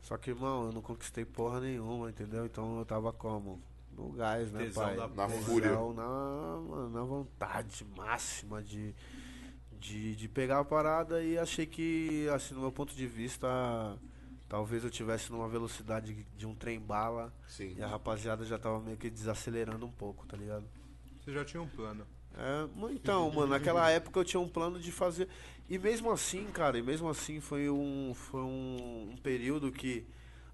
Só 0.00 0.16
que, 0.16 0.30
irmão, 0.30 0.66
eu 0.66 0.72
não 0.72 0.82
conquistei 0.82 1.24
porra 1.24 1.60
nenhuma, 1.60 2.10
entendeu? 2.10 2.46
Então 2.46 2.78
eu 2.78 2.84
tava 2.84 3.12
como? 3.12 3.60
No 3.92 4.10
gás, 4.12 4.50
né, 4.50 4.64
Tesão 4.64 4.82
pai? 4.84 4.96
da 4.96 5.08
Na 5.08 5.28
porra. 5.28 5.42
fúria. 5.42 5.68
Tesão 5.68 5.92
Na, 5.92 6.60
mano, 6.68 6.90
na 6.90 7.02
vontade 7.04 7.84
máxima 7.96 8.62
de, 8.62 8.94
de, 9.78 10.16
de 10.16 10.28
pegar 10.28 10.60
a 10.60 10.64
parada 10.64 11.22
e 11.22 11.36
achei 11.38 11.66
que, 11.66 12.26
assim, 12.34 12.54
no 12.54 12.62
meu 12.62 12.72
ponto 12.72 12.94
de 12.94 13.06
vista, 13.06 13.46
talvez 14.48 14.82
eu 14.82 14.90
tivesse 14.90 15.30
numa 15.30 15.46
velocidade 15.48 16.26
de 16.36 16.46
um 16.46 16.54
trem 16.54 16.80
bala 16.80 17.32
sim. 17.46 17.74
e 17.76 17.82
a 17.82 17.86
rapaziada 17.86 18.44
já 18.46 18.58
tava 18.58 18.80
meio 18.80 18.96
que 18.96 19.10
desacelerando 19.10 19.84
um 19.84 19.92
pouco, 19.92 20.26
tá 20.26 20.36
ligado? 20.36 20.64
Você 21.22 21.32
já 21.32 21.44
tinha 21.44 21.62
um 21.62 21.68
plano. 21.68 22.04
É, 22.34 22.66
então, 22.92 23.30
mano, 23.30 23.48
naquela 23.48 23.88
época 23.90 24.18
eu 24.18 24.24
tinha 24.24 24.40
um 24.40 24.48
plano 24.48 24.80
de 24.80 24.90
fazer. 24.90 25.28
E 25.68 25.78
mesmo 25.78 26.10
assim, 26.10 26.46
cara, 26.46 26.78
e 26.78 26.82
mesmo 26.82 27.08
assim 27.08 27.40
foi 27.40 27.68
um, 27.70 28.12
foi 28.14 28.40
um, 28.40 29.10
um 29.12 29.16
período 29.18 29.70
que 29.70 30.06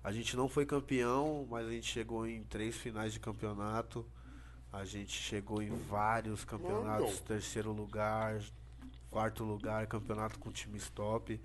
a 0.03 0.13
gente 0.13 0.37
não 0.37 0.49
foi 0.49 0.67
campeão, 0.67 1.47
mas 1.51 1.67
a 1.67 1.71
gente 1.71 1.87
chegou 1.87 2.27
em 2.27 2.43
três 2.45 2.77
finais 2.77 3.13
de 3.13 3.21
campeonato. 3.21 4.05
A 4.73 4.85
gente 4.85 5.13
chegou 5.13 5.63
em 5.63 5.71
vários 5.71 6.45
campeonatos, 6.45 7.15
Então. 7.15 7.27
terceiro 7.27 7.73
lugar, 7.73 8.39
quarto 9.11 9.43
lugar, 9.45 9.87
campeonato 9.87 10.39
com 10.39 10.51
time 10.53 10.77
stop. 10.77 11.41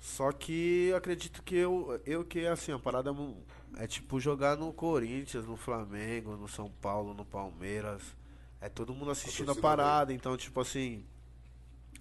Só 0.00 0.32
que 0.32 0.92
acredito 0.94 1.42
que 1.42 1.54
eu, 1.54 2.00
eu 2.04 2.24
que 2.24 2.44
assim, 2.46 2.72
a 2.72 2.78
parada 2.78 3.14
é 3.76 3.86
tipo 3.86 4.20
jogar 4.20 4.56
no 4.56 4.72
Corinthians, 4.72 5.46
no 5.46 5.56
Flamengo, 5.56 6.36
no 6.36 6.48
São 6.48 6.70
Paulo, 6.80 7.14
no 7.14 7.24
Palmeiras. 7.24 8.02
É 8.60 8.68
todo 8.68 8.94
mundo 8.94 9.10
assistindo 9.10 9.50
a 9.50 9.56
parada, 9.56 10.12
então 10.12 10.36
tipo 10.36 10.60
assim, 10.60 11.04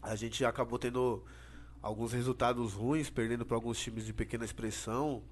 a 0.01 0.15
gente 0.15 0.45
acabou 0.45 0.77
tendo 0.77 1.23
alguns 1.81 2.13
resultados 2.13 2.73
ruins, 2.73 3.09
perdendo 3.09 3.45
para 3.45 3.57
alguns 3.57 3.79
times 3.79 4.05
de 4.05 4.13
pequena 4.13 4.45
expressão. 4.45 5.23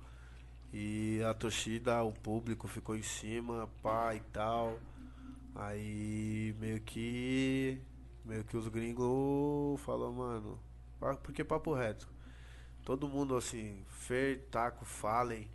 E 0.71 1.21
a 1.23 1.33
torcida, 1.33 2.03
o 2.03 2.11
público 2.11 2.67
ficou 2.67 2.95
em 2.95 3.01
cima, 3.01 3.69
pá 3.81 4.13
e 4.15 4.19
tal. 4.31 4.79
Aí 5.55 6.55
meio 6.59 6.79
que. 6.81 7.81
Meio 8.23 8.43
que 8.43 8.55
os 8.55 8.67
gringos 8.67 9.79
falou, 9.81 10.13
mano. 10.13 10.59
Porque 11.23 11.43
papo 11.43 11.73
reto. 11.73 12.07
Todo 12.85 13.07
mundo 13.07 13.35
assim, 13.35 13.83
Fer, 13.87 14.47
Taco, 14.51 14.85
Fallen. 14.85 15.47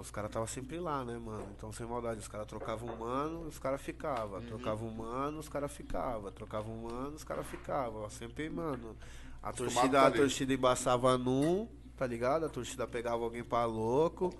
Os 0.00 0.10
caras 0.10 0.30
tava 0.30 0.46
sempre 0.46 0.78
lá, 0.78 1.04
né, 1.04 1.18
mano? 1.18 1.46
Então 1.56 1.72
sem 1.72 1.86
maldade, 1.86 2.20
os 2.20 2.28
caras 2.28 2.46
trocavam 2.46 2.88
um 2.94 2.96
mano, 2.98 3.40
os 3.46 3.58
caras 3.58 3.80
ficavam. 3.80 4.40
Trocavam 4.42 4.88
um 4.88 4.94
mano, 4.94 5.38
os 5.38 5.48
caras 5.48 5.72
ficavam. 5.72 6.30
Trocavam 6.32 6.74
um 6.74 6.82
mano, 6.82 7.16
os 7.16 7.24
caras 7.24 7.46
ficavam. 7.46 8.08
Sempre, 8.10 8.48
mano. 8.48 8.96
A 9.42 9.52
torcida, 9.52 10.02
a 10.02 10.10
torcida 10.10 10.52
embaçava 10.52 11.16
num, 11.16 11.68
tá 11.96 12.06
ligado? 12.06 12.46
A 12.46 12.48
torcida 12.48 12.86
pegava 12.86 13.22
alguém 13.22 13.44
pra 13.44 13.64
louco. 13.64 14.32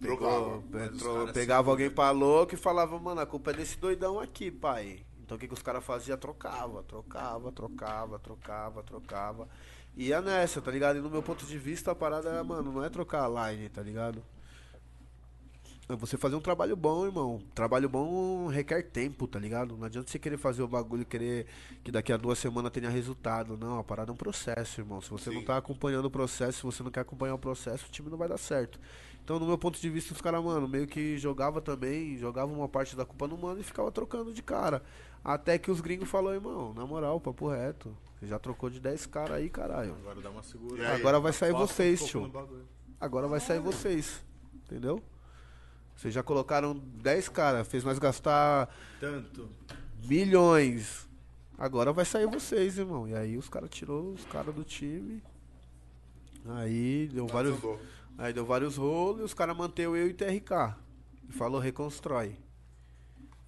Pegou, 0.00 0.62
Trocava. 0.98 1.32
pegava 1.32 1.70
alguém 1.70 1.88
pra 1.88 2.10
louco 2.10 2.54
e 2.54 2.56
falava, 2.58 2.98
mano, 2.98 3.20
a 3.20 3.26
culpa 3.26 3.52
é 3.52 3.54
desse 3.54 3.78
doidão 3.78 4.18
aqui, 4.18 4.50
pai. 4.50 5.06
Então 5.22 5.36
o 5.36 5.40
que, 5.40 5.46
que 5.46 5.54
os 5.54 5.62
caras 5.62 5.84
faziam? 5.84 6.18
Trocava, 6.18 6.82
trocava, 6.82 7.52
trocava, 7.52 8.18
trocava, 8.18 8.82
trocava. 8.82 9.48
E 9.96 10.08
ia 10.08 10.20
nessa, 10.20 10.60
tá 10.60 10.70
ligado? 10.70 10.98
E 10.98 11.00
no 11.00 11.08
meu 11.08 11.22
ponto 11.22 11.46
de 11.46 11.56
vista, 11.56 11.92
a 11.92 11.94
parada 11.94 12.30
é, 12.30 12.42
mano, 12.42 12.72
não 12.72 12.84
é 12.84 12.90
trocar 12.90 13.24
a 13.24 13.50
line, 13.50 13.68
tá 13.68 13.80
ligado? 13.82 14.22
É 15.92 15.96
você 15.96 16.16
fazer 16.16 16.34
um 16.34 16.40
trabalho 16.40 16.74
bom, 16.74 17.04
irmão. 17.04 17.42
Trabalho 17.54 17.86
bom 17.86 18.46
requer 18.46 18.82
tempo, 18.82 19.26
tá 19.26 19.38
ligado? 19.38 19.76
Não 19.76 19.84
adianta 19.84 20.10
você 20.10 20.18
querer 20.18 20.38
fazer 20.38 20.62
o 20.62 20.68
bagulho 20.68 21.02
e 21.02 21.04
querer 21.04 21.46
que 21.84 21.92
daqui 21.92 22.10
a 22.10 22.16
duas 22.16 22.38
semanas 22.38 22.72
tenha 22.72 22.88
resultado. 22.88 23.58
Não, 23.58 23.78
a 23.78 23.84
parada 23.84 24.10
é 24.10 24.14
um 24.14 24.16
processo, 24.16 24.80
irmão. 24.80 25.02
Se 25.02 25.10
você 25.10 25.28
não 25.28 25.40
Sim. 25.40 25.44
tá 25.44 25.58
acompanhando 25.58 26.06
o 26.06 26.10
processo, 26.10 26.60
se 26.60 26.62
você 26.62 26.82
não 26.82 26.90
quer 26.90 27.00
acompanhar 27.00 27.34
o 27.34 27.38
processo, 27.38 27.84
o 27.86 27.90
time 27.90 28.08
não 28.08 28.16
vai 28.16 28.26
dar 28.26 28.38
certo. 28.38 28.80
Então, 29.22 29.38
no 29.38 29.46
meu 29.46 29.58
ponto 29.58 29.78
de 29.78 29.90
vista, 29.90 30.14
os 30.14 30.20
caras, 30.22 30.42
mano, 30.42 30.66
meio 30.66 30.86
que 30.86 31.18
jogava 31.18 31.60
também, 31.60 32.16
jogava 32.16 32.50
uma 32.50 32.70
parte 32.70 32.96
da 32.96 33.04
culpa 33.04 33.28
no 33.28 33.36
mano 33.36 33.60
e 33.60 33.62
ficava 33.62 33.92
trocando 33.92 34.32
de 34.32 34.42
cara. 34.42 34.82
Até 35.22 35.58
que 35.58 35.70
os 35.70 35.82
gringos 35.82 36.08
falaram, 36.08 36.36
irmão, 36.36 36.72
na 36.72 36.86
moral, 36.86 37.20
papo 37.20 37.48
reto. 37.48 37.94
Você 38.18 38.28
já 38.28 38.38
trocou 38.38 38.70
de 38.70 38.80
10 38.80 39.04
caras 39.04 39.32
aí, 39.32 39.50
caralho. 39.50 39.94
Agora 40.00 40.22
dá 40.22 40.30
uma 40.30 40.42
segura. 40.42 40.88
aí? 40.88 40.98
Agora 40.98 41.20
vai 41.20 41.34
sair 41.34 41.52
vocês, 41.52 42.02
tio. 42.02 42.32
Agora 42.98 43.28
vai 43.28 43.40
sair 43.40 43.60
vocês. 43.60 44.24
Entendeu? 44.54 45.02
Vocês 45.96 46.12
já 46.12 46.22
colocaram 46.22 46.74
10 46.74 47.28
caras, 47.28 47.68
fez 47.68 47.84
nós 47.84 47.98
gastar 47.98 48.68
Tanto. 48.98 49.48
milhões. 50.04 51.08
Agora 51.56 51.92
vai 51.92 52.04
sair 52.04 52.26
vocês, 52.26 52.78
irmão. 52.78 53.06
E 53.06 53.14
aí 53.14 53.36
os 53.36 53.48
caras 53.48 53.70
tirou 53.70 54.12
os 54.12 54.24
caras 54.24 54.54
do 54.54 54.64
time. 54.64 55.22
Aí 56.46 57.08
deu 57.12 57.24
Mas 57.24 57.32
vários. 57.32 57.56
andou. 57.56 57.80
Aí 58.18 58.32
deu 58.32 58.44
vários 58.44 58.76
rolos 58.76 59.20
e 59.20 59.24
os 59.24 59.34
caras 59.34 59.56
manteu 59.56 59.96
eu 59.96 60.08
e 60.08 60.12
TRK. 60.14 60.76
E 61.28 61.32
falou 61.32 61.60
reconstrói. 61.60 62.36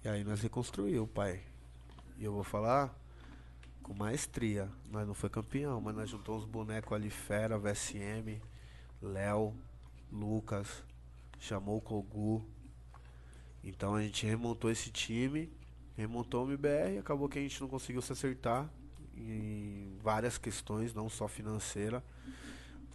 E 0.03 0.07
aí 0.07 0.23
nós 0.23 0.41
reconstruiu, 0.41 1.07
pai. 1.07 1.41
E 2.17 2.23
eu 2.23 2.31
vou 2.31 2.43
falar 2.43 2.95
com 3.83 3.93
maestria. 3.93 4.69
Nós 4.89 5.05
não 5.05 5.13
foi 5.13 5.29
campeão, 5.29 5.81
mas 5.81 5.95
nós 5.95 6.09
juntou 6.09 6.37
uns 6.37 6.45
bonecos 6.45 6.93
ali, 6.93 7.09
Fera, 7.09 7.57
VSM, 7.59 8.41
Léo, 9.01 9.53
Lucas, 10.11 10.83
chamou 11.45 11.77
o 11.77 11.81
Kogu. 11.81 12.43
Então 13.63 13.95
a 13.95 14.01
gente 14.01 14.25
remontou 14.25 14.69
esse 14.69 14.89
time, 14.91 15.49
remontou 15.97 16.45
o 16.45 16.47
MBR, 16.49 16.99
acabou 16.99 17.27
que 17.29 17.39
a 17.39 17.41
gente 17.41 17.59
não 17.61 17.67
conseguiu 17.67 18.01
se 18.01 18.11
acertar 18.11 18.69
em 19.17 19.97
várias 20.03 20.37
questões, 20.37 20.93
não 20.93 21.09
só 21.09 21.27
financeira. 21.27 22.03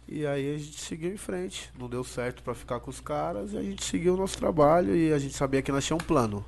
E 0.07 0.25
aí 0.25 0.55
a 0.55 0.57
gente 0.57 0.79
seguiu 0.79 1.11
em 1.13 1.17
frente. 1.17 1.69
Não 1.77 1.87
deu 1.89 2.03
certo 2.03 2.43
pra 2.43 2.53
ficar 2.53 2.79
com 2.79 2.89
os 2.89 2.99
caras 2.99 3.53
e 3.53 3.57
a 3.57 3.63
gente 3.63 3.83
seguiu 3.83 4.13
o 4.13 4.17
nosso 4.17 4.37
trabalho 4.37 4.95
e 4.95 5.13
a 5.13 5.19
gente 5.19 5.33
sabia 5.35 5.61
que 5.61 5.71
nós 5.71 5.85
tinha 5.85 5.95
um 5.95 5.99
plano. 5.99 6.43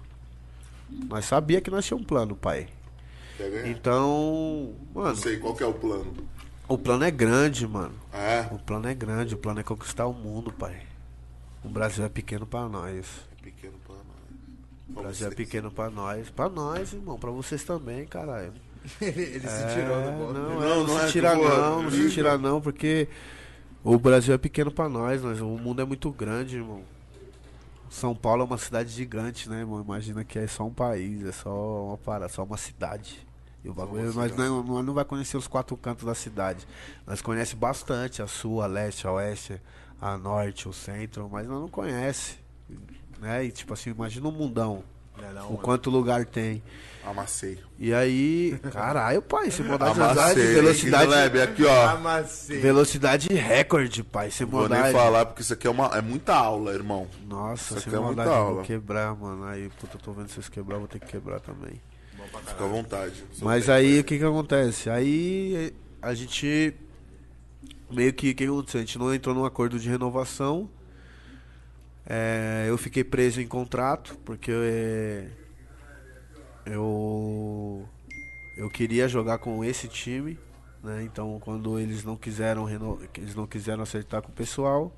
Nós 0.90 1.26
sabia 1.26 1.62
que 1.62 1.72
nós 1.72 1.86
tinha 1.86 1.98
um 1.98 2.04
plano, 2.04 2.36
pai. 2.36 2.68
Então, 3.66 4.76
Não 4.94 5.02
mano, 5.02 5.16
sei, 5.16 5.38
qual 5.38 5.56
que 5.56 5.64
é 5.64 5.66
o 5.68 5.74
plano? 5.74 6.14
o 6.68 6.78
plano 6.78 7.04
é 7.04 7.12
grande, 7.12 7.68
mano. 7.68 7.94
É, 8.14 8.48
O 8.54 8.60
plano 8.60 8.88
é 8.88 8.94
grande, 8.94 9.34
o 9.36 9.38
plano 9.38 9.60
é 9.60 9.64
conquistar 9.64 10.06
o 10.08 10.14
mundo, 10.14 10.52
pai. 10.52 10.86
O 11.64 11.70
Brasil 11.70 12.04
é 12.06 12.10
pequeno 12.10 12.46
pra 12.46 12.68
nós. 12.68 13.06
é 13.40 13.44
pequeno 13.44 13.74
pra 13.86 13.96
nós. 13.96 14.04
O 14.90 14.94
Brasil 15.02 15.28
é 15.28 15.30
vocês. 15.30 15.36
pequeno 15.36 15.72
pra 15.72 15.90
nós. 15.90 16.30
Pra 16.30 16.50
nós, 16.50 16.94
irmão. 16.94 17.18
Pra 17.18 17.32
vocês 17.32 17.64
também, 17.64 18.06
caralho. 18.06 18.54
ele 19.02 19.22
ele 19.22 19.48
se 19.48 19.64
É, 19.64 19.68
tirou 19.74 20.02
do 20.02 20.12
bolo. 20.18 20.34
Não, 20.34 20.50
Não, 20.50 20.64
é, 20.64 20.68
não, 20.70 20.84
não 20.88 21.00
é 21.00 21.06
se 21.06 21.12
tira 21.14 21.30
eu 21.34 21.38
vou- 21.38 21.50
não, 21.50 21.84
não 21.84 21.92
se 21.92 22.10
tira 22.12 22.38
não, 22.38 22.62
porque 22.62 23.08
o 23.84 23.98
Brasil 23.98 24.34
é 24.34 24.38
pequeno 24.38 24.72
pra 24.72 24.90
nós, 24.90 25.22
nós, 25.24 25.40
o 25.40 25.48
mundo 25.58 25.82
é 25.82 25.86
muito 25.86 26.12
grande, 26.12 26.58
irmão. 26.58 26.84
São 27.90 28.16
Paulo 28.16 28.42
é 28.42 28.46
uma 28.46 28.58
cidade 28.58 28.90
gigante, 28.90 29.48
né, 29.50 29.60
irmão? 29.60 29.80
Imagina 29.82 30.24
que 30.24 30.38
é 30.40 30.48
só 30.48 30.66
um 30.66 30.74
país, 30.74 31.24
é 31.24 31.32
só 31.32 31.86
uma 31.90 31.98
parada, 31.98 32.28
só 32.28 32.44
uma 32.44 32.58
cidade. 32.58 33.26
E 33.64 33.70
o 33.70 33.74
bagulho, 33.74 34.12
nós 34.14 34.36
não, 34.36 34.62
nós 34.64 34.86
não 34.86 34.94
vai 34.94 35.06
conhecer 35.06 35.38
os 35.38 35.48
quatro 35.48 35.78
cantos 35.78 36.04
da 36.04 36.14
cidade. 36.16 36.68
Nós 37.08 37.22
conhece 37.22 37.56
bastante 37.56 38.22
a 38.22 38.28
sul, 38.28 38.62
a 38.62 38.66
leste, 38.66 39.08
a 39.08 39.12
oeste, 39.14 39.62
a 40.02 40.18
norte, 40.18 40.68
o 40.68 40.74
centro, 40.74 41.30
mas 41.32 41.48
nós 41.48 41.62
não 41.62 41.68
conhece, 41.68 42.38
né? 43.20 43.46
E 43.46 43.52
tipo 43.52 43.74
assim, 43.74 43.92
imagina 43.92 44.28
um 44.28 44.32
mundão. 44.32 44.84
Não 45.18 45.30
é 45.30 45.34
não, 45.34 45.42
o 45.42 45.52
mano. 45.52 45.58
quanto 45.60 45.90
lugar 45.90 46.26
tem. 46.26 46.64
Amassei. 47.06 47.60
E 47.78 47.94
aí, 47.94 48.58
caralho, 48.72 49.22
pai, 49.22 49.52
sem 49.52 49.66
maldade, 49.66 50.00
Amassei. 50.00 50.54
velocidade, 50.54 51.08
Lebe, 51.08 51.42
aqui, 51.42 51.66
ó. 51.66 51.90
Amassei. 51.90 52.60
velocidade 52.60 53.28
recorde, 53.34 54.04
pai, 54.04 54.32
sem 54.32 54.48
Vou 54.48 54.70
nem 54.70 54.92
falar, 54.92 55.26
porque 55.26 55.42
isso 55.42 55.54
aqui 55.54 55.68
é, 55.68 55.70
uma, 55.70 55.88
é 55.88 56.02
muita 56.02 56.34
aula, 56.34 56.74
irmão. 56.74 57.08
Nossa, 57.28 57.74
Isso 57.74 57.82
sem 57.82 57.94
aqui 57.94 58.02
é 58.02 58.06
muita 58.06 58.24
vou 58.24 58.64
quebrar, 58.64 59.14
mano. 59.16 59.44
Aí, 59.46 59.70
puta, 59.80 59.98
eu 59.98 60.02
tô 60.02 60.14
vendo 60.14 60.30
vocês 60.30 60.48
quebrar, 60.48 60.78
vou 60.78 60.88
ter 60.88 61.00
que 61.00 61.08
quebrar 61.08 61.40
também. 61.42 61.82
Fica 62.48 62.64
à 62.64 62.68
vontade. 62.68 63.24
Mas 63.42 63.70
aí 63.70 64.00
o 64.00 64.04
que 64.04 64.18
que 64.18 64.24
acontece? 64.24 64.90
Aí 64.90 65.74
a 66.02 66.14
gente 66.14 66.74
meio 67.94 68.14
que 68.14 68.32
o 68.32 68.36
que 68.36 68.44
aconteceu? 68.44 68.82
A 68.82 68.84
gente 68.84 68.98
não 68.98 69.14
entrou 69.14 69.36
num 69.36 69.46
acordo 69.46 69.80
de 69.80 69.90
renovação. 69.90 70.70
É, 72.06 72.66
eu 72.68 72.78
fiquei 72.78 73.04
preso 73.04 73.40
em 73.40 73.48
contrato 73.48 74.18
porque 74.26 74.52
é, 74.52 75.28
eu 76.66 77.88
eu 78.58 78.70
queria 78.70 79.08
jogar 79.08 79.38
com 79.38 79.64
esse 79.64 79.88
time, 79.88 80.38
né? 80.84 81.04
Então 81.04 81.40
quando 81.40 81.80
eles 81.80 82.04
não 82.04 82.18
quiseram 82.18 82.66
reno, 82.66 83.00
eles 83.18 83.36
não 83.36 83.48
quiseram 83.48 83.84
acertar 83.84 84.22
com 84.22 84.30
o 84.30 84.36
pessoal, 84.36 84.94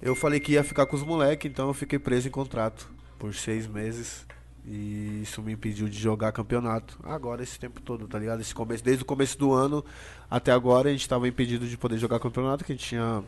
eu 0.00 0.16
falei 0.16 0.40
que 0.40 0.52
ia 0.52 0.64
ficar 0.64 0.86
com 0.86 0.96
os 0.96 1.02
moleques, 1.04 1.48
então 1.48 1.68
eu 1.68 1.74
fiquei 1.74 1.96
preso 1.98 2.26
em 2.26 2.30
contrato 2.30 2.90
por 3.20 3.32
seis 3.34 3.68
meses. 3.68 4.26
E 4.64 5.22
isso 5.22 5.42
me 5.42 5.52
impediu 5.52 5.88
de 5.88 5.98
jogar 5.98 6.30
campeonato. 6.30 6.98
Agora, 7.02 7.42
esse 7.42 7.58
tempo 7.58 7.80
todo, 7.80 8.06
tá 8.06 8.18
ligado? 8.18 8.40
Esse 8.40 8.54
começo, 8.54 8.84
desde 8.84 9.02
o 9.02 9.06
começo 9.06 9.36
do 9.36 9.52
ano 9.52 9.84
até 10.30 10.52
agora, 10.52 10.88
a 10.88 10.92
gente 10.92 11.08
tava 11.08 11.26
impedido 11.26 11.66
de 11.66 11.76
poder 11.76 11.98
jogar 11.98 12.20
campeonato, 12.20 12.64
que 12.64 12.72
a 12.72 12.74
gente 12.74 12.86
tinha. 12.86 13.24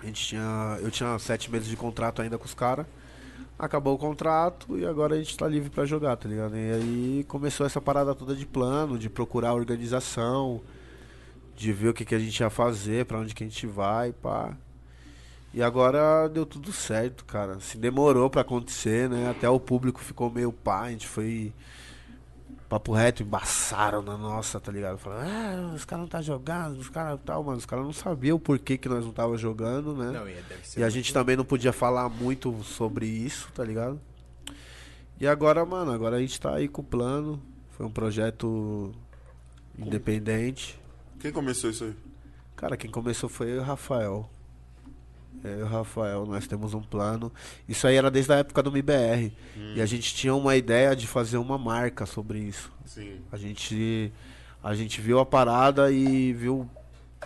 A 0.00 0.06
gente 0.06 0.26
tinha. 0.26 0.78
Eu 0.80 0.90
tinha 0.90 1.18
sete 1.18 1.50
meses 1.50 1.68
de 1.68 1.76
contrato 1.76 2.22
ainda 2.22 2.38
com 2.38 2.46
os 2.46 2.54
caras. 2.54 2.86
Acabou 3.58 3.94
o 3.94 3.98
contrato 3.98 4.78
e 4.78 4.84
agora 4.84 5.14
a 5.14 5.18
gente 5.18 5.36
tá 5.36 5.46
livre 5.46 5.70
pra 5.70 5.84
jogar, 5.84 6.16
tá 6.16 6.28
ligado? 6.28 6.56
E 6.56 6.72
aí 6.72 7.24
começou 7.28 7.64
essa 7.64 7.80
parada 7.80 8.14
toda 8.14 8.34
de 8.34 8.44
plano, 8.44 8.98
de 8.98 9.08
procurar 9.08 9.54
organização, 9.54 10.60
de 11.54 11.72
ver 11.72 11.90
o 11.90 11.94
que, 11.94 12.04
que 12.04 12.14
a 12.14 12.18
gente 12.18 12.40
ia 12.40 12.50
fazer, 12.50 13.04
pra 13.04 13.18
onde 13.18 13.34
que 13.34 13.44
a 13.44 13.46
gente 13.46 13.66
vai, 13.66 14.12
pá. 14.12 14.56
E 15.54 15.62
agora 15.62 16.28
deu 16.28 16.44
tudo 16.44 16.72
certo, 16.72 17.24
cara. 17.24 17.52
Assim, 17.52 17.78
demorou 17.78 18.28
pra 18.28 18.40
acontecer, 18.40 19.08
né? 19.08 19.30
Até 19.30 19.48
o 19.48 19.60
público 19.60 20.00
ficou 20.00 20.28
meio 20.28 20.52
pá, 20.52 20.80
a 20.80 20.90
gente 20.90 21.06
foi 21.06 21.52
papo 22.68 22.92
reto, 22.92 23.22
embaçaram 23.22 24.02
na 24.02 24.16
nossa, 24.16 24.58
tá 24.58 24.72
ligado? 24.72 24.98
Falaram, 24.98 25.30
ah, 25.30 25.74
os 25.76 25.84
caras 25.84 26.02
não 26.02 26.08
tá 26.08 26.20
jogando, 26.20 26.78
os 26.78 26.88
caras 26.88 27.20
tal, 27.24 27.44
mano. 27.44 27.58
Os 27.58 27.66
caras 27.66 27.84
não 27.84 27.92
sabiam 27.92 28.36
o 28.36 28.40
porquê 28.40 28.76
que 28.76 28.88
nós 28.88 29.04
não 29.04 29.12
tava 29.12 29.38
jogando, 29.38 29.94
né? 29.94 30.10
Não, 30.10 30.28
e 30.28 30.34
deve 30.34 30.66
ser 30.66 30.80
E 30.80 30.82
a 30.82 30.90
gente 30.90 31.12
também 31.12 31.36
não 31.36 31.44
podia 31.44 31.72
falar 31.72 32.08
muito 32.08 32.64
sobre 32.64 33.06
isso, 33.06 33.48
tá 33.54 33.62
ligado? 33.62 34.00
E 35.20 35.26
agora, 35.28 35.64
mano, 35.64 35.92
agora 35.92 36.16
a 36.16 36.20
gente 36.20 36.40
tá 36.40 36.56
aí 36.56 36.66
com 36.66 36.82
o 36.82 36.84
plano. 36.84 37.40
Foi 37.70 37.86
um 37.86 37.92
projeto 37.92 38.92
independente. 39.78 40.80
Quem 41.20 41.30
começou 41.30 41.70
isso 41.70 41.84
aí? 41.84 41.94
Cara, 42.56 42.76
quem 42.76 42.90
começou 42.90 43.28
foi 43.28 43.52
eu 43.52 43.56
e 43.56 43.58
o 43.58 43.62
Rafael. 43.62 44.28
Eu 45.44 45.60
e 45.60 45.62
o 45.62 45.66
Rafael, 45.66 46.24
nós 46.26 46.46
temos 46.46 46.72
um 46.72 46.80
plano. 46.80 47.30
Isso 47.68 47.86
aí 47.86 47.96
era 47.96 48.10
desde 48.10 48.32
a 48.32 48.36
época 48.36 48.62
do 48.62 48.70
MBR. 48.70 49.30
E 49.76 49.80
a 49.80 49.86
gente 49.86 50.14
tinha 50.14 50.34
uma 50.34 50.56
ideia 50.56 50.96
de 50.96 51.06
fazer 51.06 51.36
uma 51.36 51.58
marca 51.58 52.06
sobre 52.06 52.38
isso. 52.38 52.72
Sim. 52.86 53.20
A 53.30 53.36
gente, 53.36 54.10
a 54.62 54.74
gente 54.74 55.00
viu 55.00 55.18
a 55.18 55.26
parada 55.26 55.92
e 55.92 56.32
viu. 56.32 56.68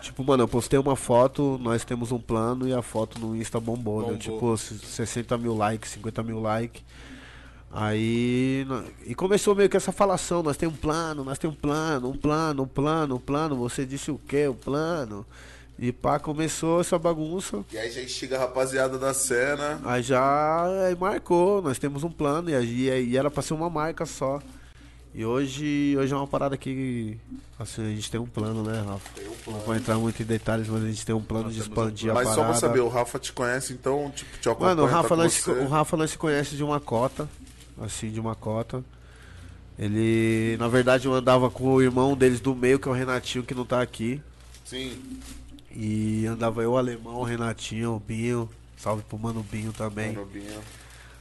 Tipo, 0.00 0.24
mano, 0.24 0.42
eu 0.42 0.48
postei 0.48 0.78
uma 0.78 0.96
foto, 0.96 1.58
nós 1.60 1.84
temos 1.84 2.12
um 2.12 2.18
plano 2.20 2.68
e 2.68 2.72
a 2.72 2.82
foto 2.82 3.20
no 3.20 3.36
Insta 3.36 3.58
bombou. 3.60 4.02
Deu 4.02 4.16
Bombou. 4.16 4.56
tipo 4.56 4.56
60 4.56 5.38
mil 5.38 5.54
likes, 5.54 5.90
50 5.92 6.22
mil 6.22 6.40
likes. 6.40 6.82
Aí. 7.70 8.66
E 9.06 9.14
começou 9.14 9.54
meio 9.54 9.68
que 9.68 9.76
essa 9.76 9.92
falação, 9.92 10.42
nós 10.42 10.56
temos 10.56 10.76
um 10.76 10.80
plano, 10.80 11.22
nós 11.22 11.38
temos 11.38 11.56
um 11.56 11.60
plano, 11.60 12.10
um 12.10 12.16
plano, 12.16 12.62
um 12.62 12.66
plano, 12.68 13.14
um 13.16 13.20
plano, 13.20 13.56
você 13.56 13.84
disse 13.84 14.10
o 14.10 14.18
quê? 14.18 14.48
O 14.48 14.54
plano. 14.54 15.26
E 15.78 15.92
pá, 15.92 16.18
começou 16.18 16.80
essa 16.80 16.98
bagunça. 16.98 17.64
E 17.72 17.78
aí 17.78 17.90
já 17.90 18.02
instiga 18.02 18.36
a 18.36 18.40
rapaziada 18.40 18.98
da 18.98 19.14
cena. 19.14 19.80
Aí 19.84 20.02
já 20.02 20.64
aí 20.86 20.96
marcou, 20.96 21.62
nós 21.62 21.78
temos 21.78 22.02
um 22.02 22.10
plano 22.10 22.50
e, 22.50 22.90
e 22.90 23.16
era 23.16 23.30
pra 23.30 23.42
ser 23.42 23.54
uma 23.54 23.70
marca 23.70 24.04
só. 24.04 24.40
E 25.14 25.24
hoje, 25.24 25.96
hoje 25.98 26.12
é 26.12 26.16
uma 26.16 26.26
parada 26.26 26.56
que 26.56 27.16
assim, 27.58 27.86
a 27.86 27.94
gente 27.94 28.10
tem 28.10 28.20
um 28.20 28.26
plano, 28.26 28.62
né, 28.62 28.82
Rafa? 28.86 29.08
Não 29.46 29.58
vou 29.60 29.74
entrar 29.74 29.96
muito 29.98 30.22
em 30.22 30.26
detalhes, 30.26 30.68
mas 30.68 30.82
a 30.82 30.86
gente 30.86 31.06
tem 31.06 31.14
um 31.14 31.22
plano 31.22 31.50
de 31.50 31.60
expandir 31.60 32.10
a 32.10 32.14
Mas 32.14 32.28
só 32.28 32.36
parada. 32.36 32.52
pra 32.52 32.60
saber, 32.60 32.80
o 32.80 32.88
Rafa 32.88 33.18
te 33.18 33.32
conhece, 33.32 33.72
então, 33.72 34.12
tipo, 34.14 34.38
te 34.38 34.48
acompanha, 34.48 34.74
Mano, 34.74 34.82
o 34.82 34.90
Rafa, 34.90 35.08
tá 35.08 35.16
nós, 35.16 35.46
o 35.46 35.66
Rafa 35.66 35.96
nós 35.96 36.10
se 36.10 36.18
conhece 36.18 36.56
de 36.56 36.62
uma 36.62 36.78
cota, 36.78 37.28
assim, 37.80 38.10
de 38.10 38.20
uma 38.20 38.34
cota. 38.34 38.84
Ele, 39.78 40.56
na 40.58 40.68
verdade, 40.68 41.06
eu 41.06 41.14
andava 41.14 41.48
com 41.50 41.74
o 41.74 41.82
irmão 41.82 42.16
deles 42.16 42.40
do 42.40 42.54
meio, 42.54 42.78
que 42.78 42.88
é 42.88 42.90
o 42.90 42.94
Renatinho, 42.94 43.44
que 43.44 43.54
não 43.54 43.64
tá 43.64 43.80
aqui. 43.80 44.20
Sim. 44.64 44.92
E 45.80 46.26
andava 46.26 46.60
eu, 46.60 46.72
o 46.72 46.76
Alemão, 46.76 47.14
o 47.18 47.22
Renatinho, 47.22 47.94
o 47.94 48.00
Binho. 48.00 48.50
Salve 48.76 49.04
pro 49.04 49.16
Mano 49.16 49.44
Binho 49.48 49.72
também. 49.72 50.12
Mano, 50.12 50.26
Binho. 50.26 50.60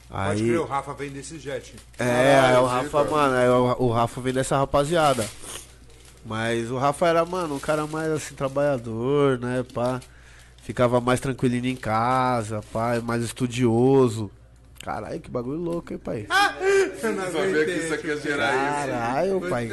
Pode 0.08 0.42
Aí, 0.42 0.48
crer, 0.48 0.58
o 0.58 0.64
Rafa 0.64 0.94
vem 0.94 1.10
desse 1.10 1.38
jet. 1.38 1.76
É, 1.96 2.34
Caralho, 2.34 2.56
é, 2.56 2.60
o. 2.60 2.66
Rafa, 2.66 3.04
mano, 3.04 3.36
é, 3.36 3.50
o, 3.50 3.84
o 3.84 3.92
Rafa 3.92 4.20
vem 4.20 4.32
dessa 4.32 4.58
rapaziada. 4.58 5.24
Mas 6.26 6.72
o 6.72 6.76
Rafa 6.76 7.06
era, 7.06 7.24
mano, 7.24 7.54
um 7.54 7.60
cara 7.60 7.86
mais 7.86 8.10
assim, 8.10 8.34
trabalhador, 8.34 9.38
né, 9.38 9.64
pá. 9.72 10.00
Ficava 10.64 11.00
mais 11.00 11.20
tranquilinho 11.20 11.66
em 11.66 11.76
casa, 11.76 12.60
pá, 12.72 13.00
mais 13.00 13.22
estudioso. 13.22 14.28
Caralho, 14.82 15.20
que 15.20 15.30
bagulho 15.30 15.58
louco, 15.58 15.92
hein, 15.92 16.00
pai? 16.00 16.26
Eu 17.00 17.12
não 17.12 17.30
Sabia 17.30 17.64
que 17.64 17.70
isso 17.70 17.94
aqui 17.94 18.06
ia 18.08 18.16
gerar 18.16 18.54
isso. 18.54 18.90
Caralho, 18.90 19.40
pai. 19.48 19.68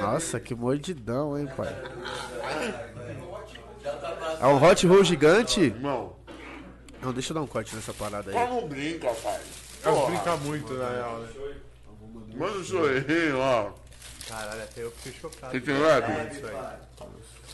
Nossa, 0.00 0.40
que 0.40 0.54
mordidão, 0.54 1.38
hein, 1.38 1.46
pai. 1.54 1.74
É 4.40 4.46
um 4.46 4.62
hot 4.62 4.86
roll 4.86 5.04
gigante? 5.04 5.60
Irmão, 5.60 6.16
Não, 7.00 7.12
deixa 7.12 7.30
eu 7.32 7.34
dar 7.34 7.42
um 7.42 7.46
corte 7.46 7.74
nessa 7.74 7.92
parada 7.94 8.32
só 8.32 8.38
aí. 8.38 8.48
não 8.48 8.66
brinca, 8.68 9.12
pai. 9.14 9.40
Eu 9.84 9.92
Porra. 9.94 10.06
brinca 10.10 10.36
muito, 10.38 10.72
na 10.74 10.90
real, 10.90 11.18
né? 11.20 11.28
Manda 12.34 12.58
um 12.58 12.64
sorrinho, 12.64 13.38
ó. 13.38 13.72
Caralho, 14.28 14.62
até 14.62 14.82
eu 14.82 14.90
fiquei 14.90 15.12
chocado. 15.20 15.52
Tem 15.52 15.60
que 15.60 15.66
ver, 15.72 15.80
É 15.82 16.30
isso 16.32 16.46
aí. 16.46 17.06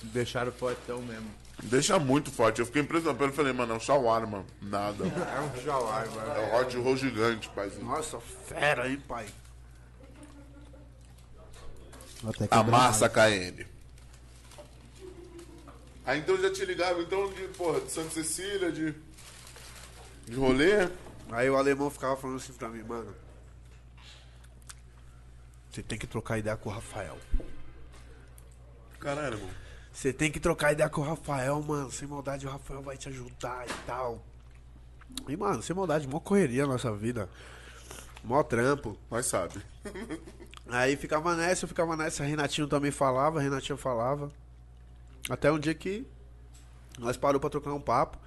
Deixaram 0.05 0.51
fortão 0.53 1.01
mesmo. 1.03 1.31
Deixa 1.65 1.99
muito 1.99 2.31
forte. 2.33 2.61
Eu 2.61 2.67
fiquei 2.67 2.83
impressionado. 2.83 3.23
Eu 3.23 3.33
falei, 3.33 3.53
mano, 3.53 3.75
é 3.75 3.77
um 3.77 3.81
shawarma. 3.81 4.45
Nada. 4.61 5.05
É 5.05 5.41
um 5.41 5.63
jawar, 5.63 6.09
mano. 6.11 6.33
É 6.33 6.41
um 6.41 6.61
hot 6.61 6.77
roll 6.79 6.97
gigante, 6.97 7.49
paizinho. 7.51 7.85
Nossa, 7.85 8.19
fera, 8.49 8.89
hein, 8.89 9.01
pai. 9.07 9.27
Até 12.27 12.49
A 12.51 12.63
massa 12.63 13.09
KN. 13.09 13.67
Aí 16.05 16.19
então 16.19 16.37
já 16.41 16.53
te 16.53 16.65
ligava, 16.65 17.01
então, 17.01 17.33
de, 17.33 17.49
porra, 17.49 17.81
de 17.81 17.91
Santa 17.91 18.11
Cecília, 18.11 18.73
de. 18.73 18.95
De 20.27 20.35
rolê. 20.35 20.89
Aí 21.31 21.49
o 21.49 21.57
alemão 21.57 21.91
ficava 21.91 22.17
falando 22.17 22.37
assim 22.37 22.53
pra 22.53 22.69
mim, 22.69 22.83
mano. 22.83 23.15
Você 25.71 25.83
tem 25.83 25.99
que 25.99 26.07
trocar 26.07 26.39
ideia 26.39 26.57
com 26.57 26.69
o 26.69 26.73
Rafael. 26.73 27.17
Caralho, 28.99 29.37
irmão. 29.37 29.51
Você 29.93 30.13
tem 30.13 30.31
que 30.31 30.41
trocar 30.41 30.73
ideia 30.73 30.89
com 30.89 31.01
o 31.01 31.05
Rafael, 31.05 31.63
mano. 31.63 31.91
Sem 31.91 32.07
maldade, 32.09 32.47
o 32.47 32.51
Rafael 32.51 32.83
vai 32.83 32.97
te 32.97 33.09
ajudar 33.09 33.67
e 33.69 33.73
tal. 33.87 34.23
E, 35.29 35.37
mano, 35.37 35.63
sem 35.63 35.75
maldade, 35.75 36.07
mó 36.09 36.21
correria 36.21 36.65
a 36.65 36.67
nossa 36.67 36.93
vida. 36.95 37.29
Mó 38.25 38.43
trampo. 38.43 38.97
Nós 39.11 39.27
sabe. 39.27 39.63
Aí 40.69 40.97
ficava 40.97 41.35
nessa, 41.37 41.65
eu 41.65 41.69
ficava 41.69 41.97
nessa. 41.97 42.25
Renatinho 42.25 42.67
também 42.67 42.91
falava, 42.91 43.41
Renatinho 43.41 43.79
falava. 43.79 44.31
Até 45.31 45.51
um 45.51 45.59
dia 45.59 45.75
que 45.75 46.07
nós 46.99 47.17
parou 47.17 47.41
pra 47.41 47.51
trocar 47.51 47.73
um 47.73 47.81
papo. 47.81 48.19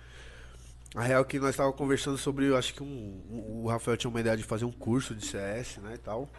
A 0.95 1.01
real 1.01 1.21
é 1.21 1.25
que 1.25 1.39
nós 1.39 1.55
tava 1.55 1.73
conversando 1.73 2.17
sobre, 2.17 2.45
eu 2.47 2.55
acho 2.57 2.73
que 2.73 2.81
um, 2.81 2.85
um- 3.29 3.63
o 3.63 3.67
Rafael 3.67 3.97
tinha 3.97 4.09
uma 4.09 4.19
ideia 4.19 4.37
de 4.37 4.43
fazer 4.43 4.63
um 4.65 4.71
curso 4.71 5.13
de 5.13 5.25
CS, 5.25 5.77
né, 5.81 5.95
e 5.95 5.97
tal. 5.97 6.29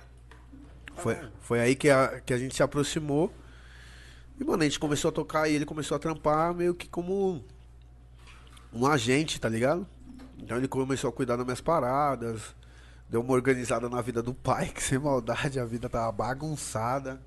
Foi, 0.97 1.15
foi 1.41 1.61
aí 1.61 1.77
que 1.77 1.91
a, 1.91 2.21
que 2.23 2.33
a 2.33 2.39
gente 2.39 2.55
se 2.57 2.63
aproximou. 2.63 3.31
E, 4.41 4.45
mano, 4.45 4.63
a 4.63 4.65
gente 4.65 4.79
começou 4.81 5.11
a 5.11 5.13
tocar 5.13 5.49
e 5.49 5.55
ele 5.55 5.67
começou 5.67 5.95
a 5.95 5.99
trampar 5.99 6.55
meio 6.55 6.75
que 6.75 6.89
como 6.89 7.45
um 8.73 8.87
agente, 8.87 9.41
tá 9.41 9.49
ligado? 9.49 9.87
Então 10.39 10.57
ele 10.57 10.69
começou 10.69 11.11
a 11.11 11.13
cuidar 11.13 11.37
das 11.37 11.45
minhas 11.45 11.61
paradas. 11.61 12.55
Deu 13.09 13.21
uma 13.21 13.33
organizada 13.35 13.89
na 13.89 14.01
vida 14.01 14.23
do 14.23 14.35
pai, 14.35 14.69
que 14.75 14.83
sem 14.83 14.99
maldade 14.99 15.61
a 15.61 15.65
vida 15.67 15.89
tava 15.89 16.11
bagunçada. 16.13 17.21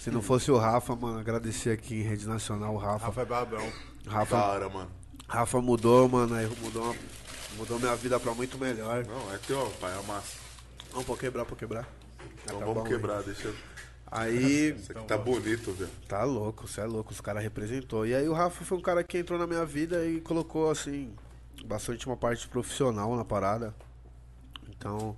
Se 0.00 0.10
não 0.10 0.22
fosse 0.22 0.50
o 0.50 0.56
Rafa, 0.56 0.94
mano, 0.94 1.18
agradecer 1.18 1.70
aqui 1.70 1.96
em 1.96 2.02
Rede 2.02 2.26
Nacional 2.28 2.74
o 2.74 2.78
Rafa. 2.78 3.06
Rafa 3.06 3.22
é 3.22 3.24
babão. 3.24 3.72
Rafa, 4.06 4.36
Da 4.36 4.46
hora, 4.46 4.68
mano. 4.68 4.90
Rafa 5.26 5.60
mudou, 5.60 6.08
mano, 6.08 6.34
aí 6.34 6.46
mudou, 6.62 6.94
mudou 7.56 7.78
minha 7.78 7.94
vida 7.96 8.18
pra 8.20 8.32
muito 8.34 8.56
melhor. 8.58 9.04
Não, 9.04 9.34
é 9.34 9.38
teu, 9.38 9.66
pai, 9.80 9.92
é 9.98 10.02
massa. 10.06 10.36
Vamos 10.90 11.06
pra 11.06 11.16
quebrar, 11.16 11.44
pra 11.44 11.56
quebrar. 11.56 11.88
Então 12.44 12.58
tá 12.60 12.64
vamos 12.64 12.82
bom, 12.82 12.88
quebrar, 12.88 13.22
deixa 13.22 13.48
eu. 13.48 13.54
Aí, 14.10 14.70
Isso 14.78 14.92
aqui 14.92 15.04
tá 15.06 15.18
bonito, 15.18 15.72
velho. 15.72 15.90
tá 16.08 16.24
louco, 16.24 16.66
você 16.66 16.80
é 16.80 16.84
louco, 16.84 17.12
os 17.12 17.20
caras 17.20 17.42
representou. 17.42 18.06
E 18.06 18.14
aí 18.14 18.26
o 18.28 18.32
Rafa 18.32 18.64
foi 18.64 18.78
um 18.78 18.80
cara 18.80 19.02
que 19.04 19.18
entrou 19.18 19.38
na 19.38 19.46
minha 19.46 19.66
vida 19.66 20.06
e 20.06 20.20
colocou, 20.20 20.70
assim, 20.70 21.12
bastante 21.66 22.06
uma 22.06 22.16
parte 22.16 22.48
profissional 22.48 23.14
na 23.16 23.24
parada. 23.24 23.74
Então, 24.70 25.16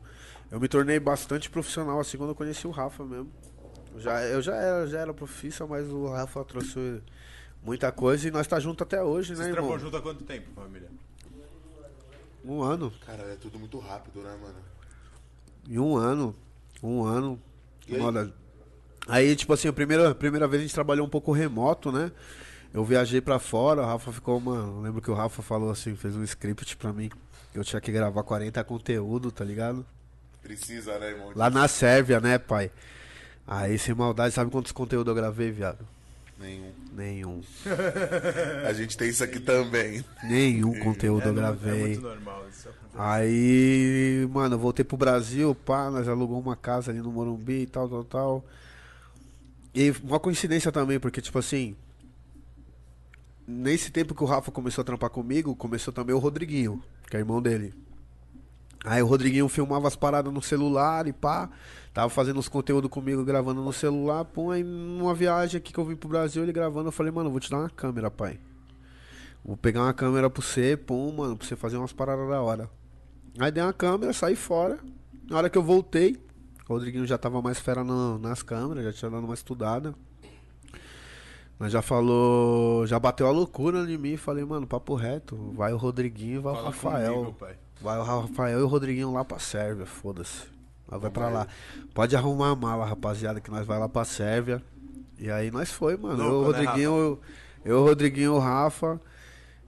eu 0.51 0.59
me 0.59 0.67
tornei 0.67 0.99
bastante 0.99 1.49
profissional 1.51 2.01
assim 2.01 2.17
quando 2.17 2.31
eu 2.31 2.35
conheci 2.35 2.67
o 2.67 2.71
Rafa 2.71 3.05
mesmo. 3.05 3.31
Eu 3.95 4.01
já, 4.01 4.23
eu 4.23 4.43
já 4.43 4.55
era, 4.57 4.87
já 4.87 5.01
era 5.01 5.15
profissa, 5.15 5.67
mas 5.67 5.89
o 5.91 6.07
Rafa 6.09 6.45
trouxe 6.45 7.03
muita 7.63 7.91
coisa 7.93 8.29
e 8.29 8.31
nós 8.31 8.47
tá 8.47 8.59
junto 8.61 8.83
até 8.83 9.03
hoje, 9.03 9.35
Vocês 9.35 9.49
né, 9.49 9.55
irmão? 9.55 9.79
junto 9.79 9.97
há 9.97 10.03
quanto 10.03 10.25
tempo, 10.25 10.49
família? 10.55 10.89
Um 12.45 12.63
ano. 12.63 12.93
Cara, 13.05 13.23
é 13.25 13.37
tudo 13.37 13.59
muito 13.59 13.79
rápido, 13.79 14.23
né, 14.23 14.37
mano? 14.41 14.59
Em 15.69 15.79
um 15.79 15.97
ano. 15.97 16.35
Um 16.83 17.05
ano. 17.05 17.41
E 17.87 17.97
aí? 17.97 18.01
Olha, 18.01 18.33
aí, 19.07 19.37
tipo 19.37 19.53
assim, 19.53 19.69
a 19.69 19.73
primeira, 19.73 20.15
primeira 20.15 20.49
vez 20.49 20.61
a 20.61 20.65
gente 20.65 20.75
trabalhou 20.75 21.07
um 21.07 21.11
pouco 21.11 21.33
remoto, 21.33 21.93
né? 21.93 22.11
Eu 22.73 22.85
viajei 22.85 23.21
pra 23.21 23.39
fora, 23.39 23.83
o 23.83 23.85
Rafa 23.85 24.13
ficou 24.13 24.39
uma. 24.39 24.57
eu 24.57 24.81
Lembro 24.81 25.03
que 25.03 25.11
o 25.11 25.15
Rafa 25.15 25.43
falou 25.43 25.71
assim, 25.71 25.95
fez 25.97 26.17
um 26.17 26.23
script 26.23 26.77
pra 26.77 26.93
mim. 26.93 27.11
Eu 27.53 27.65
tinha 27.65 27.81
que 27.81 27.91
gravar 27.91 28.23
40 28.23 28.63
conteúdo, 28.65 29.31
tá 29.33 29.45
ligado? 29.45 29.85
Precisa, 30.41 30.99
né, 30.99 31.11
irmão? 31.11 31.33
Lá 31.35 31.51
na 31.51 31.67
Sérvia, 31.67 32.21
né, 32.21 32.39
pai? 32.39 32.71
Aí, 33.47 33.79
sem 33.79 33.95
maldade, 33.95 34.35
sabe 34.35 34.51
quantos 34.51 34.73
conteúdos 34.73 35.11
eu 35.11 35.15
gravei, 35.15 35.51
viado? 35.51 35.87
Nenhum. 36.39 36.73
Nenhum. 36.97 37.41
A 38.67 38.73
gente 38.73 38.97
tem 38.97 39.09
isso 39.11 39.23
aqui 39.23 39.41
também. 39.41 40.05
Nenhum 40.25 40.79
conteúdo 40.81 41.27
eu 41.29 41.33
não- 41.33 41.43
é 41.43 41.47
gravei. 41.47 41.81
muito 41.89 42.01
normal 42.01 42.47
isso. 42.49 42.69
Aí, 42.95 44.27
mano, 44.33 44.55
eu 44.55 44.59
voltei 44.59 44.85
pro 44.85 44.97
Brasil, 44.97 45.55
pá, 45.55 45.91
nós 45.91 46.09
alugou 46.09 46.41
uma 46.41 46.57
casa 46.57 46.91
ali 46.91 47.01
no 47.01 47.11
Morumbi 47.13 47.63
e 47.63 47.67
tal, 47.67 47.89
tal, 47.89 48.05
tal. 48.05 48.45
E 49.75 49.91
uma 50.03 50.19
coincidência 50.19 50.73
também, 50.73 50.99
porque, 50.99 51.21
tipo 51.21 51.39
assim, 51.39 51.77
nesse 53.47 53.91
tempo 53.91 54.15
que 54.15 54.23
o 54.23 54.27
Rafa 54.27 54.51
começou 54.51 54.83
a 54.83 54.85
trampar 54.85 55.11
comigo, 55.11 55.55
começou 55.55 55.93
também 55.93 56.15
o 56.15 56.19
Rodriguinho, 56.19 56.83
que 57.09 57.17
é 57.17 57.21
irmão 57.21 57.41
dele. 57.43 57.73
Aí 58.85 59.03
o 59.03 59.07
Rodriguinho 59.07 59.47
filmava 59.49 59.87
as 59.89 59.95
paradas 59.97 60.33
no 60.33 60.41
celular 60.41 61.07
e 61.07 61.13
pá, 61.13 61.51
tava 61.93 62.09
fazendo 62.09 62.39
os 62.41 62.49
conteúdos 62.49 62.91
comigo, 62.91 63.23
gravando 63.25 63.61
no 63.63 63.73
celular, 63.73 64.25
pum, 64.25 64.51
aí 64.51 64.63
numa 64.65 65.15
viagem 65.15 65.59
aqui 65.59 65.73
que 65.73 65.79
eu 65.79 65.85
vim 65.85 65.97
pro 65.97 66.09
Brasil, 66.09 66.43
ele 66.43 66.53
gravando, 66.53 66.89
eu 66.89 66.93
falei, 66.93 67.13
mano, 67.13 67.31
vou 67.31 67.41
te 67.41 67.51
dar 67.51 67.59
uma 67.59 67.69
câmera, 67.71 68.11
pai. 68.11 68.41
Vou 69.45 69.57
pegar 69.57 69.83
uma 69.83 69.93
câmera 69.93 70.31
pra 70.31 70.43
você, 70.43 70.77
pum, 70.77 71.13
mano, 71.13 71.37
pra 71.37 71.47
você 71.47 71.57
fazer 71.57 71.77
umas 71.77 71.93
paradas 71.93 72.29
da 72.29 72.41
hora. 72.41 72.71
Aí 73.39 73.51
dei 73.51 73.63
uma 73.63 73.73
câmera, 73.73 74.13
saí 74.13 74.35
fora. 74.37 74.79
Na 75.31 75.37
hora 75.37 75.51
que 75.51 75.59
eu 75.59 75.63
voltei, 75.63 76.17
o 76.69 76.73
Rodriguinho 76.73 77.07
já 77.07 77.19
tava 77.19 77.41
mais 77.43 77.59
fera 77.61 77.85
no- 77.85 78.19
nas 78.19 78.43
câmeras, 78.43 78.85
já 78.85 78.93
tinha 78.93 79.11
dado 79.11 79.25
uma 79.25 79.35
estudada. 79.35 79.95
Mas 81.59 81.73
já 81.73 81.83
falou, 81.83 82.87
já 82.87 82.99
bateu 82.99 83.27
a 83.27 83.31
loucura 83.31 83.81
em 83.91 83.99
mim. 83.99 84.17
Falei, 84.17 84.45
mano, 84.45 84.67
papo 84.67 84.95
reto. 84.95 85.37
Vai 85.55 85.73
o 85.73 85.77
Rodriguinho 85.77 86.37
e 86.37 86.39
vai 86.39 86.53
o 86.53 86.57
Fala 86.57 86.67
Rafael. 86.69 87.15
comigo, 87.15 87.33
pai. 87.35 87.55
Vai 87.81 87.99
o 87.99 88.03
Rafael 88.03 88.61
e 88.61 88.63
o 88.63 88.67
Rodriguinho 88.67 89.13
lá 89.13 89.25
pra 89.25 89.39
Sérvia, 89.39 89.87
foda-se. 89.87 90.43
Nós 90.91 91.01
vai 91.01 91.11
pra 91.11 91.29
lá. 91.29 91.47
Pode 91.95 92.15
arrumar 92.17 92.51
a 92.51 92.57
mala, 92.57 92.85
rapaziada, 92.85 93.41
que 93.41 93.51
nós 93.51 93.67
vai 93.67 93.79
lá 93.79 93.89
pra 93.89 94.05
Sérvia. 94.05 94.63
E 95.19 95.31
aí 95.31 95.51
nós 95.51 95.71
foi, 95.71 95.97
mano. 95.97 96.23
eu, 96.23 96.27
o 96.29 96.31
Louco, 96.33 96.53
né, 96.53 96.59
Rodriguinho, 96.59 96.91
eu, 96.91 97.21
eu, 97.65 97.79
o 97.81 97.85
Rodriguinho 97.85 98.25
e 98.27 98.29
o 98.29 98.39
Rafa. 98.39 99.01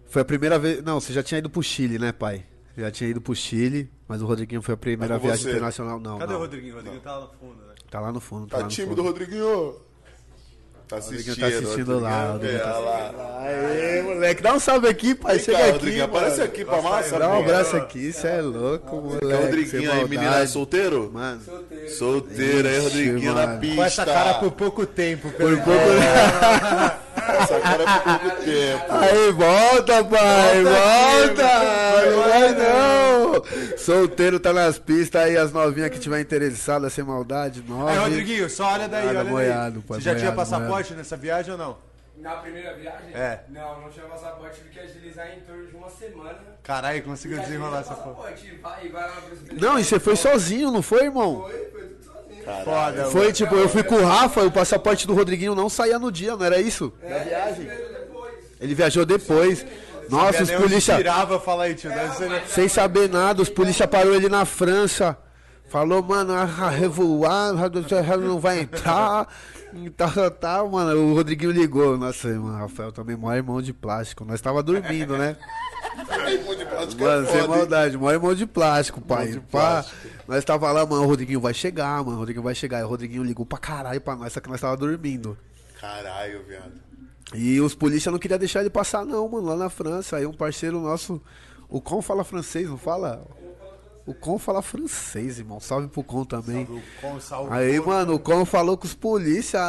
Foi 0.06 0.22
a 0.22 0.24
primeira 0.24 0.58
vez. 0.58 0.82
Não, 0.82 1.00
você 1.00 1.12
já 1.12 1.22
tinha 1.22 1.38
ido 1.38 1.48
pro 1.48 1.62
Chile, 1.62 1.98
né, 1.98 2.12
pai? 2.12 2.44
Já 2.76 2.90
tinha 2.90 3.08
ido 3.10 3.20
pro 3.20 3.34
Chile, 3.34 3.90
mas 4.08 4.20
o 4.22 4.26
Rodriguinho 4.26 4.62
foi 4.62 4.74
a 4.74 4.76
primeira 4.78 5.14
Mas 5.14 5.22
viagem 5.22 5.44
você? 5.44 5.50
internacional. 5.50 6.00
Não, 6.00 6.18
Cadê 6.18 6.32
não. 6.32 6.38
o 6.40 6.42
Rodriguinho? 6.42 6.72
O 6.72 6.76
Rodriguinho 6.76 7.02
tá 7.02 7.16
lá 7.16 7.20
no 7.26 7.32
fundo, 7.38 7.66
né? 7.66 7.74
Tá 7.90 8.00
lá 8.00 8.12
no 8.12 8.20
fundo. 8.20 8.46
Tá, 8.46 8.50
Tá 8.50 8.56
lá 8.58 8.62
no 8.64 8.70
tímido, 8.70 8.96
fundo. 8.96 9.02
Rodriguinho? 9.08 9.76
Tá 10.92 10.98
Rodriguinho 10.98 11.32
assistindo. 11.32 11.40
tá 11.40 11.46
assistindo 11.46 11.98
lá, 12.00 12.38
É, 12.42 12.58
tá 12.58 12.78
lá. 12.78 13.10
Aê, 13.46 14.02
moleque, 14.02 14.42
dá 14.42 14.52
um 14.54 14.60
salve 14.60 14.88
aqui, 14.88 15.14
pai. 15.14 15.36
Vem 15.36 15.44
Chega 15.44 15.56
cá, 15.58 15.64
aqui, 15.64 15.72
Rodriguinho, 15.72 16.02
mano. 16.08 16.16
aparece 16.18 16.42
aqui 16.42 16.64
pra 16.64 16.82
massa. 16.82 17.18
Dá 17.18 17.28
um 17.28 17.38
abraço 17.40 17.76
aqui, 17.76 18.12
cê 18.12 18.26
é 18.28 18.40
louco, 18.42 18.96
moleque. 18.96 19.24
É 19.32 19.36
o 19.36 19.40
Rodriguinho 19.42 19.92
aí, 19.92 20.08
menina 20.08 20.46
solteiro? 20.46 21.10
Mano, 21.12 21.40
Solteiro 21.98 22.68
aí, 22.68 22.76
Ixi, 22.76 22.84
Rodriguinho 22.84 23.34
na 23.34 23.46
pista. 23.56 23.76
Com 23.76 23.84
essa 23.84 24.04
cara 24.04 24.34
por 24.34 24.52
pouco 24.52 24.84
tempo. 24.86 25.30
por 25.30 25.36
pelo- 25.38 25.56
pouco. 25.62 25.80
Essa 27.28 27.60
cara 27.60 27.82
é 27.82 27.86
por 28.00 28.20
pouco 28.20 28.36
tempo. 28.44 28.84
Aí, 28.90 29.32
volta, 29.32 30.04
pai, 30.04 30.62
Volta 30.64 31.42
volta. 31.42 32.10
Não 32.10 32.22
vai 32.22 32.54
não. 32.54 33.76
Solteiro 33.78 34.38
tá 34.40 34.52
nas 34.52 34.78
pistas 34.78 35.22
aí, 35.22 35.36
as 35.36 35.52
novinhas 35.52 35.90
que 35.90 35.98
tiver 35.98 36.20
interessadas, 36.20 36.92
sem 36.92 37.04
maldade, 37.04 37.62
nove. 37.66 37.90
Aí, 37.92 37.98
Rodriguinho, 37.98 38.48
só 38.50 38.72
olha 38.72 38.88
daí, 38.88 39.06
Nada, 39.06 39.20
olha 39.20 39.30
moiado, 39.30 39.74
daí. 39.78 39.82
pai, 39.82 39.98
Você 39.98 40.04
já 40.04 40.14
tinha 40.14 40.30
moiado, 40.30 40.36
passaporte 40.36 40.94
nessa 40.94 41.16
viagem 41.16 41.52
ou 41.52 41.58
não? 41.58 41.76
Na 42.18 42.36
primeira 42.36 42.74
viagem? 42.74 43.12
É. 43.14 43.40
Não, 43.48 43.80
não 43.80 43.90
tinha 43.90 44.04
passaporte, 44.06 44.58
tive 44.58 44.68
que 44.70 44.78
agilizar 44.78 45.26
em 45.32 45.40
torno 45.40 45.66
de 45.66 45.74
uma 45.74 45.90
semana. 45.90 46.38
Caralho, 46.62 47.02
conseguiu 47.02 47.40
desenrolar 47.40 47.82
tirei 47.82 47.96
essa 47.96 48.02
porra. 48.02 48.30
vai, 48.62 48.88
vai 48.88 49.02
lá 49.08 49.16
Não, 49.52 49.78
e 49.78 49.84
você 49.84 49.98
foi 49.98 50.14
sozinho, 50.14 50.70
não 50.70 50.82
foi, 50.82 51.04
irmão? 51.04 51.42
Foi, 51.42 51.64
foi 51.70 51.91
Foda, 52.64 53.04
Foi 53.06 53.20
mano. 53.22 53.32
tipo, 53.32 53.54
eu 53.54 53.68
fui 53.68 53.82
com 53.82 53.94
o 53.96 54.04
Rafa, 54.04 54.42
o 54.42 54.50
passaporte 54.50 55.06
do 55.06 55.14
Rodriguinho 55.14 55.54
não 55.54 55.68
saía 55.68 55.98
no 55.98 56.10
dia, 56.10 56.36
não 56.36 56.44
era 56.44 56.60
isso? 56.60 56.92
Da 57.00 57.18
viagem? 57.18 57.68
Ele 58.60 58.74
viajou 58.74 59.04
depois. 59.04 59.64
Nossa, 60.08 60.42
os 60.42 60.50
polícia. 60.50 60.96
tirava, 60.96 61.38
fala 61.40 61.64
aí, 61.64 61.74
tio. 61.74 61.90
Deve 61.90 62.14
ser- 62.16 62.42
Sem 62.48 62.68
saber 62.68 63.08
nada, 63.08 63.40
os 63.40 63.48
polícia 63.48 63.86
parou 63.88 64.14
ele 64.14 64.28
na 64.28 64.44
França. 64.44 65.16
Falou, 65.68 66.02
mano, 66.02 66.34
a 66.34 66.44
revoar, 66.68 67.54
não 68.20 68.38
vai 68.38 68.60
entrar. 68.60 69.26
E 69.74 69.90
tal, 69.90 70.30
tal, 70.30 70.70
mano. 70.70 71.00
O 71.00 71.14
Rodriguinho 71.14 71.50
ligou. 71.50 71.96
Nossa, 71.96 72.28
mano, 72.28 72.56
Rafael 72.58 72.92
também, 72.92 73.16
maior 73.16 73.36
irmão 73.36 73.62
de 73.62 73.72
plástico. 73.72 74.24
Nós 74.24 74.40
tava 74.40 74.62
dormindo, 74.62 75.16
né? 75.16 75.36
Pô, 76.46 76.54
de 76.54 76.64
plástico 76.64 77.02
é 77.02 77.06
Mano, 77.06 77.26
sem 77.26 77.32
foda, 77.40 77.42
hein? 77.42 77.48
maldade, 77.58 77.98
maior 77.98 78.12
irmão 78.14 78.34
de 78.34 78.46
plástico, 78.46 79.00
pai. 79.00 79.28
de 79.32 79.40
Pá, 79.40 79.46
plástico. 79.82 79.96
nós 80.28 80.44
tava 80.44 80.70
lá, 80.72 80.84
mano, 80.86 81.02
o 81.02 81.06
Rodriguinho 81.06 81.40
vai 81.40 81.52
chegar, 81.54 82.02
mano. 82.02 82.16
O 82.16 82.18
Rodriguinho 82.20 82.42
vai 82.44 82.54
chegar. 82.54 82.80
E 82.80 82.84
o 82.84 82.88
Rodriguinho 82.88 83.22
ligou 83.22 83.44
pra 83.46 83.58
caralho 83.58 84.00
pra 84.00 84.16
nós, 84.16 84.32
só 84.32 84.40
que 84.40 84.48
nós 84.48 84.60
tava 84.60 84.76
dormindo. 84.76 85.36
Caralho, 85.80 86.42
viado. 86.46 86.72
E 87.34 87.60
os 87.60 87.74
polícia 87.74 88.10
não 88.12 88.18
queriam 88.18 88.38
deixar 88.38 88.60
ele 88.60 88.70
passar, 88.70 89.04
não, 89.04 89.28
mano, 89.28 89.46
lá 89.48 89.56
na 89.56 89.70
França. 89.70 90.16
Aí 90.16 90.26
um 90.26 90.32
parceiro 90.32 90.80
nosso, 90.80 91.20
o 91.68 91.80
Com 91.80 92.00
fala 92.02 92.24
francês, 92.24 92.68
não 92.68 92.76
fala? 92.78 93.24
O 94.04 94.12
Com 94.12 94.36
fala 94.38 94.60
francês, 94.62 95.38
irmão. 95.38 95.60
Salve 95.60 95.86
pro 95.88 96.02
Com 96.02 96.24
também. 96.24 96.64
O 96.64 96.82
com 97.00 97.20
salvo. 97.20 97.52
Aí, 97.52 97.78
mano, 97.80 98.14
o 98.14 98.18
Com 98.18 98.44
falou 98.44 98.76
com 98.76 98.84
os 98.84 98.94
polícia. 98.94 99.60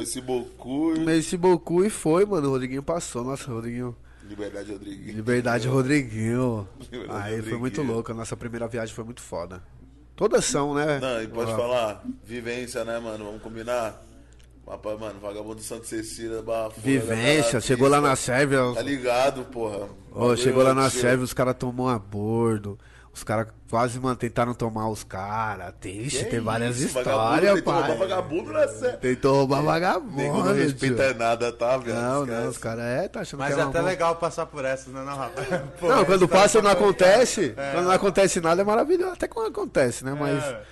Esse 0.00 0.20
Bocu. 0.20 0.94
Esse 1.10 1.36
Boku 1.36 1.84
e 1.84 1.90
foi, 1.90 2.24
mano. 2.26 2.48
O 2.48 2.50
Rodriguinho 2.50 2.82
passou. 2.82 3.24
Nossa, 3.24 3.50
Rodriguinho. 3.50 3.96
Liberdade, 4.28 4.72
Rodriguinho. 4.72 5.16
Liberdade, 5.16 5.68
Rodriguinho. 5.68 6.68
Liberdade, 6.90 7.22
Aí 7.34 7.42
foi 7.42 7.52
muito 7.58 7.76
Rodriguinho. 7.76 7.94
louco. 7.94 8.12
A 8.12 8.14
nossa 8.14 8.36
primeira 8.36 8.66
viagem 8.68 8.94
foi 8.94 9.04
muito 9.04 9.20
foda. 9.22 9.62
Todas 10.16 10.44
são, 10.44 10.74
né? 10.74 10.98
Não, 11.00 11.22
e 11.22 11.26
pode 11.28 11.50
Ah, 11.50 11.56
falar, 11.56 12.04
vivência, 12.24 12.84
né, 12.84 12.98
mano? 13.00 13.24
Vamos 13.24 13.42
combinar. 13.42 14.00
Rapaz, 14.66 14.98
mano, 14.98 15.20
vagabundo 15.20 15.60
Santa 15.60 15.84
Cecília, 15.84 16.40
Barra 16.42 16.70
Funda, 16.70 16.80
Vivência, 16.86 17.60
chegou 17.60 17.86
lá 17.88 18.00
na 18.00 18.16
Sérvia. 18.16 18.60
Tá 18.74 18.80
ligado, 18.82 19.44
porra. 19.44 19.88
Bagulho 20.10 20.36
chegou 20.38 20.62
lá 20.62 20.72
na. 20.72 20.88
Sérvia, 20.88 21.24
os 21.24 21.34
caras 21.34 21.54
tomou 21.58 21.88
a 21.88 21.98
bordo. 21.98 22.78
Os 23.12 23.22
caras 23.22 23.46
quase, 23.70 24.00
mano, 24.00 24.16
tentaram 24.16 24.54
tomar 24.54 24.88
os 24.88 25.04
caras. 25.04 25.72
Ixi, 25.84 26.24
Que 26.24 26.30
tem 26.30 26.40
várias 26.40 26.78
isso, 26.78 26.98
histórias, 26.98 27.62
vagabundo, 27.62 27.62
tentou 27.62 27.72
roubar 27.72 27.86
pai. 27.88 27.98
vagabundo 27.98 28.52
na 28.52 28.66
Sérvia. 28.68 28.96
Tentou 28.98 29.34
roubar 29.36 29.56
Nego 29.56 29.66
não 29.68 29.72
vagabundo. 29.72 30.42
tio. 30.42 30.54
respeita 30.54 31.14
nada, 31.14 31.52
tá, 31.52 31.76
velho? 31.76 31.94
Não, 31.94 32.26
não, 32.26 32.48
os 32.48 32.58
caras 32.58 32.84
é, 32.84 33.06
tá 33.06 33.20
achando 33.20 33.38
Mas 33.40 33.54
que 33.54 33.60
é 33.60 33.62
é 33.62 33.66
até 33.66 33.80
legal 33.82 34.16
passar 34.16 34.46
por 34.46 34.64
essas, 34.64 34.92
né, 34.92 35.00
não, 35.04 35.14
rapaz? 35.16 35.46
Pô, 35.78 35.86
Não, 35.94 36.04
quando 36.04 36.26
passa 36.26 36.60
não 36.60 36.70
tá- 36.70 36.72
acontece, 36.72 37.54
quando 37.72 37.84
não 37.84 37.92
acontece 37.92 38.40
nada 38.40 38.62
é 38.62 38.64
maravilhoso. 38.64 39.12
Até 39.12 39.28
quando 39.28 39.46
acontece, 39.48 40.04
né? 40.04 40.16
Mas, 40.18 40.42
É. 40.42 40.62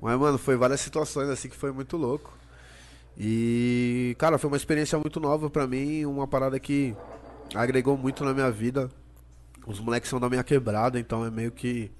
mas, 0.00 0.16
mano, 0.20 0.38
foi 0.38 0.56
várias 0.56 0.80
situações 0.80 1.28
assim 1.28 1.48
que 1.48 1.56
foi 1.56 1.72
muito 1.72 1.96
louco. 1.96 2.30
E, 3.22 4.16
cara, 4.18 4.38
foi 4.38 4.48
uma 4.48 4.56
experiência 4.56 4.98
muito 4.98 5.20
nova 5.20 5.50
pra 5.50 5.66
mim, 5.66 6.06
uma 6.06 6.26
parada 6.26 6.58
que 6.58 6.96
agregou 7.54 7.94
muito 7.98 8.24
na 8.24 8.32
minha 8.32 8.50
vida. 8.50 8.88
Os 9.66 9.78
moleques 9.78 10.08
são 10.08 10.18
da 10.18 10.30
minha 10.30 10.42
quebrada, 10.42 10.98
então 10.98 11.22
é 11.26 11.30
meio 11.30 11.52
que 11.52 11.90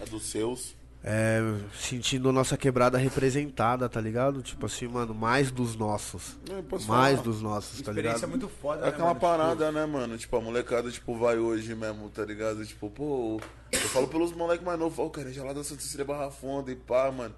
É 0.00 0.06
dos 0.06 0.22
seus. 0.22 0.74
é, 1.04 1.40
sentindo 1.78 2.30
a 2.30 2.32
nossa 2.32 2.56
quebrada 2.56 2.96
representada, 2.96 3.86
tá 3.86 4.00
ligado? 4.00 4.40
Tipo 4.40 4.64
assim, 4.64 4.88
mano, 4.88 5.14
mais 5.14 5.50
dos 5.50 5.76
nossos. 5.76 6.38
Posso 6.70 6.88
Mais 6.88 7.16
falar. 7.18 7.22
dos 7.22 7.42
nossos, 7.42 7.82
tá 7.82 7.90
Experiência 7.90 8.24
ligado? 8.26 8.30
muito 8.30 8.48
foda, 8.48 8.80
É 8.80 8.82
né, 8.84 8.88
aquela 8.88 9.08
mano? 9.08 9.20
parada, 9.20 9.70
né, 9.70 9.84
mano? 9.84 10.16
Tipo, 10.16 10.38
a 10.38 10.40
molecada, 10.40 10.90
tipo, 10.90 11.14
vai 11.18 11.36
hoje 11.38 11.74
mesmo, 11.74 12.08
tá 12.08 12.24
ligado? 12.24 12.64
Tipo, 12.64 12.88
pô, 12.88 13.38
eu 13.70 13.78
falo 13.90 14.08
pelos 14.08 14.32
moleques 14.32 14.64
mais 14.64 14.78
novos, 14.78 14.98
ó, 14.98 15.10
cara, 15.10 15.30
já 15.30 15.44
lá 15.44 15.52
da 15.52 15.62
Santa 15.62 15.82
Cecília 15.82 16.06
Barra 16.06 16.30
Funda 16.30 16.72
e 16.72 16.76
pá, 16.76 17.12
mano. 17.12 17.34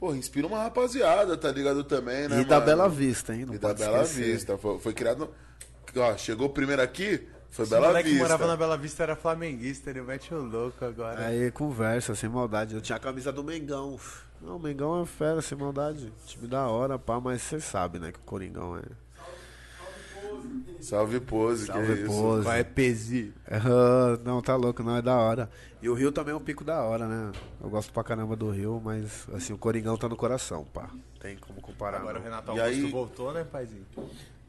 Pô, 0.00 0.14
inspira 0.14 0.46
uma 0.46 0.62
rapaziada, 0.62 1.36
tá 1.36 1.52
ligado 1.52 1.84
também, 1.84 2.26
né, 2.26 2.40
E 2.40 2.44
da 2.44 2.54
mano? 2.56 2.66
Bela 2.66 2.88
Vista, 2.88 3.34
hein? 3.34 3.44
Não 3.44 3.54
E 3.54 3.58
da 3.58 3.74
Bela 3.74 4.02
esquecer. 4.02 4.32
Vista. 4.32 4.56
Foi, 4.58 4.78
foi 4.80 4.94
criado. 4.94 5.18
no- 5.94 6.00
Ó, 6.02 6.16
chegou 6.16 6.48
primeiro 6.48 6.80
aqui, 6.80 7.28
foi 7.50 7.64
Esse 7.64 7.74
Bela 7.74 7.88
moleque 7.88 8.04
que 8.08 8.14
Vista. 8.14 8.24
morava 8.28 8.46
na 8.46 8.56
Bela 8.56 8.78
Vista 8.78 9.02
era 9.02 9.14
flamenguista, 9.14 9.90
ele 9.90 10.00
mete 10.00 10.32
o 10.32 10.42
louco 10.42 10.82
agora. 10.84 11.26
Aí 11.26 11.50
conversa, 11.50 12.14
sem 12.14 12.30
maldade. 12.30 12.74
Eu 12.74 12.80
tinha 12.80 12.96
a 12.96 13.00
camisa 13.00 13.30
do 13.30 13.44
Mengão. 13.44 13.98
Não, 14.40 14.56
o 14.56 14.58
Mengão 14.58 15.02
é 15.02 15.04
fera, 15.04 15.42
sem 15.42 15.58
maldade. 15.58 16.10
Time 16.26 16.46
da 16.48 16.66
hora, 16.66 16.98
pá, 16.98 17.20
mas 17.20 17.42
você 17.42 17.60
sabe, 17.60 17.98
né, 17.98 18.10
que 18.10 18.18
o 18.18 18.22
Coringão 18.22 18.78
é. 18.78 18.82
Salve 20.80 21.20
pose, 21.20 21.66
Salve 21.66 21.86
que 21.94 22.02
isso. 22.02 22.06
pose. 22.12 22.44
Vai, 22.44 22.64
Pezi. 22.64 23.32
Ah, 23.50 24.18
não, 24.24 24.40
tá 24.40 24.56
louco, 24.56 24.82
não, 24.82 24.96
é 24.96 25.02
da 25.02 25.16
hora. 25.16 25.50
E 25.82 25.88
o 25.88 25.94
Rio 25.94 26.10
também 26.12 26.32
é 26.32 26.36
um 26.36 26.40
pico 26.40 26.64
da 26.64 26.82
hora, 26.82 27.06
né? 27.06 27.32
Eu 27.62 27.68
gosto 27.70 27.92
pra 27.92 28.02
caramba 28.04 28.34
do 28.36 28.50
Rio, 28.50 28.80
mas 28.84 29.26
assim, 29.34 29.52
o 29.52 29.58
Coringão 29.58 29.96
tá 29.96 30.08
no 30.08 30.16
coração, 30.16 30.64
pá. 30.64 30.90
Tem 31.20 31.36
como 31.36 31.60
comparar. 31.60 31.98
Agora 31.98 32.16
o 32.18 32.18
não. 32.18 32.24
Renato 32.24 32.52
E 32.52 32.60
Augusto 32.60 32.84
aí- 32.86 32.90
voltou, 32.90 33.32
né, 33.32 33.44
paizinho? 33.44 33.86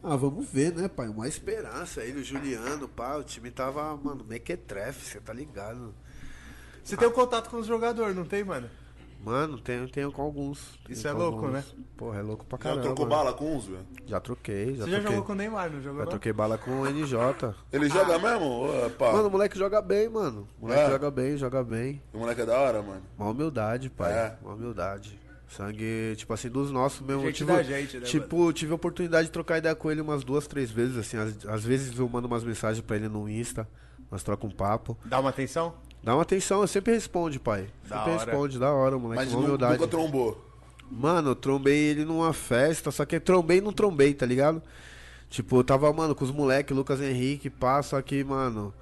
Ah, 0.04 0.16
vamos 0.16 0.48
ver, 0.50 0.74
né, 0.74 0.88
pai? 0.88 1.08
Uma 1.10 1.28
esperança 1.28 2.02
aí 2.02 2.12
do 2.12 2.24
Juliano, 2.24 2.88
pá. 2.88 3.16
O 3.18 3.24
time 3.24 3.52
tava, 3.52 3.96
mano, 3.98 4.24
mequetrefe, 4.28 5.06
você 5.06 5.20
tá 5.20 5.32
ligado? 5.34 5.94
Você 6.84 6.98
tem 6.98 7.08
um 7.08 7.12
contato 7.12 7.50
com 7.50 7.58
os 7.58 7.68
jogadores, 7.68 8.16
não 8.16 8.26
tem, 8.26 8.44
mano? 8.44 8.68
Mano, 9.24 9.60
tenho, 9.60 9.88
tenho 9.88 10.12
com 10.12 10.22
alguns. 10.22 10.80
tenho 10.84 10.94
Isso 10.98 11.08
é 11.08 11.12
com 11.12 11.18
louco, 11.20 11.38
alguns. 11.46 11.52
né? 11.54 11.64
Porra, 11.96 12.20
é 12.20 12.22
louco 12.24 12.46
pra 12.46 12.58
Já 12.58 12.64
caramba. 12.64 12.82
trocou 12.82 13.06
bala 13.06 13.34
com 13.34 13.56
uns, 13.56 13.66
velho? 13.66 13.86
Já 14.08 14.20
troquei, 14.20 14.76
já 14.76 14.84
Você 14.86 14.90
já 14.92 14.98
troquei. 14.98 15.02
jogou 15.12 15.24
com 15.26 15.32
o 15.34 15.36
Neymar, 15.36 15.70
não 15.72 15.82
jogou 15.82 16.00
Já 16.00 16.04
não? 16.06 16.10
troquei 16.10 16.34
bala 16.34 16.58
com 16.58 16.72
o 16.82 16.86
NJ. 16.90 17.54
Ele 17.72 17.88
joga 17.90 18.18
mesmo? 18.18 18.68
Pá. 18.98 19.12
Mano, 19.14 19.28
o 19.28 19.32
moleque 19.32 19.58
joga 19.58 19.82
bem, 19.82 20.10
mano. 20.10 20.48
O 20.60 20.64
moleque 20.66 20.82
É? 20.82 20.90
joga 20.90 21.12
bem, 21.12 21.38
joga 21.38 21.64
bem. 21.64 22.02
O 22.14 22.18
moleque 22.18 22.42
é 22.42 22.46
da 22.46 22.58
hora, 22.60 22.82
mano. 22.82 23.02
Uma 23.18 23.30
humildade, 23.30 23.90
pai. 23.90 24.12
É. 24.12 24.38
Uma 24.42 24.56
humildade. 24.56 25.20
Sangue, 25.48 26.16
tipo 26.16 26.34
assim, 26.34 26.50
dos 26.50 26.72
nossos 26.72 27.02
mesmo. 27.06 27.22
Gente 27.24 27.36
tive, 27.36 27.52
da 27.52 27.62
gente, 27.62 27.98
né, 27.98 28.06
Tipo, 28.06 28.54
tive 28.54 28.72
a 28.72 28.76
oportunidade 28.76 29.26
de 29.28 29.32
trocar 29.32 29.58
ideia 29.58 29.76
com 29.76 29.92
ele 29.92 30.00
umas 30.02 30.24
duas, 30.24 30.48
três 30.48 30.72
vezes, 30.72 30.98
assim. 30.98 31.18
Às, 31.18 31.46
às 31.46 31.64
vezes 31.64 32.00
eu 32.00 32.08
mando 32.08 32.26
umas 32.26 32.44
mensagens 32.44 32.84
pra 32.84 32.96
ele 32.96 33.10
no 33.10 33.28
Insta, 33.28 33.68
nós 34.10 34.24
trocamos 34.24 34.54
um 34.54 34.58
papo. 34.58 34.98
Dá 35.04 35.20
uma 35.20 35.30
atenção? 35.30 35.74
Dá 36.04 36.16
uma 36.16 36.24
atenção, 36.24 36.62
eu 36.62 36.68
sempre 36.68 36.94
responde, 36.94 37.40
pai. 37.40 37.68
Da 37.88 37.98
sempre 37.98 38.12
hora. 38.12 38.26
responde, 38.26 38.60
da 38.60 38.72
hora, 38.72 38.98
moleque. 38.98 39.24
Mas 39.24 39.34
uma 39.34 39.44
humildade. 39.44 39.74
nunca 39.74 39.88
trombou. 39.88 40.52
Mano, 40.90 41.30
eu 41.32 41.36
trombei 41.36 41.78
ele 41.78 42.04
numa 42.04 42.34
festa, 42.34 42.92
só 42.92 43.06
que 43.06 43.20
trombei 43.20 43.60
e 43.60 43.62
não 43.62 43.72
trombei, 43.72 44.14
tá 44.14 44.26
ligado? 44.26 44.62
Tipo, 45.30 45.58
eu 45.58 45.64
tava, 45.64 45.92
mano, 45.94 46.14
com 46.14 46.26
os 46.26 46.32
moleques, 46.32 46.76
Lucas 46.76 47.00
Henrique, 47.00 47.50
pá, 47.50 47.82
só 47.82 48.02
que, 48.02 48.24
mano, 48.24 48.74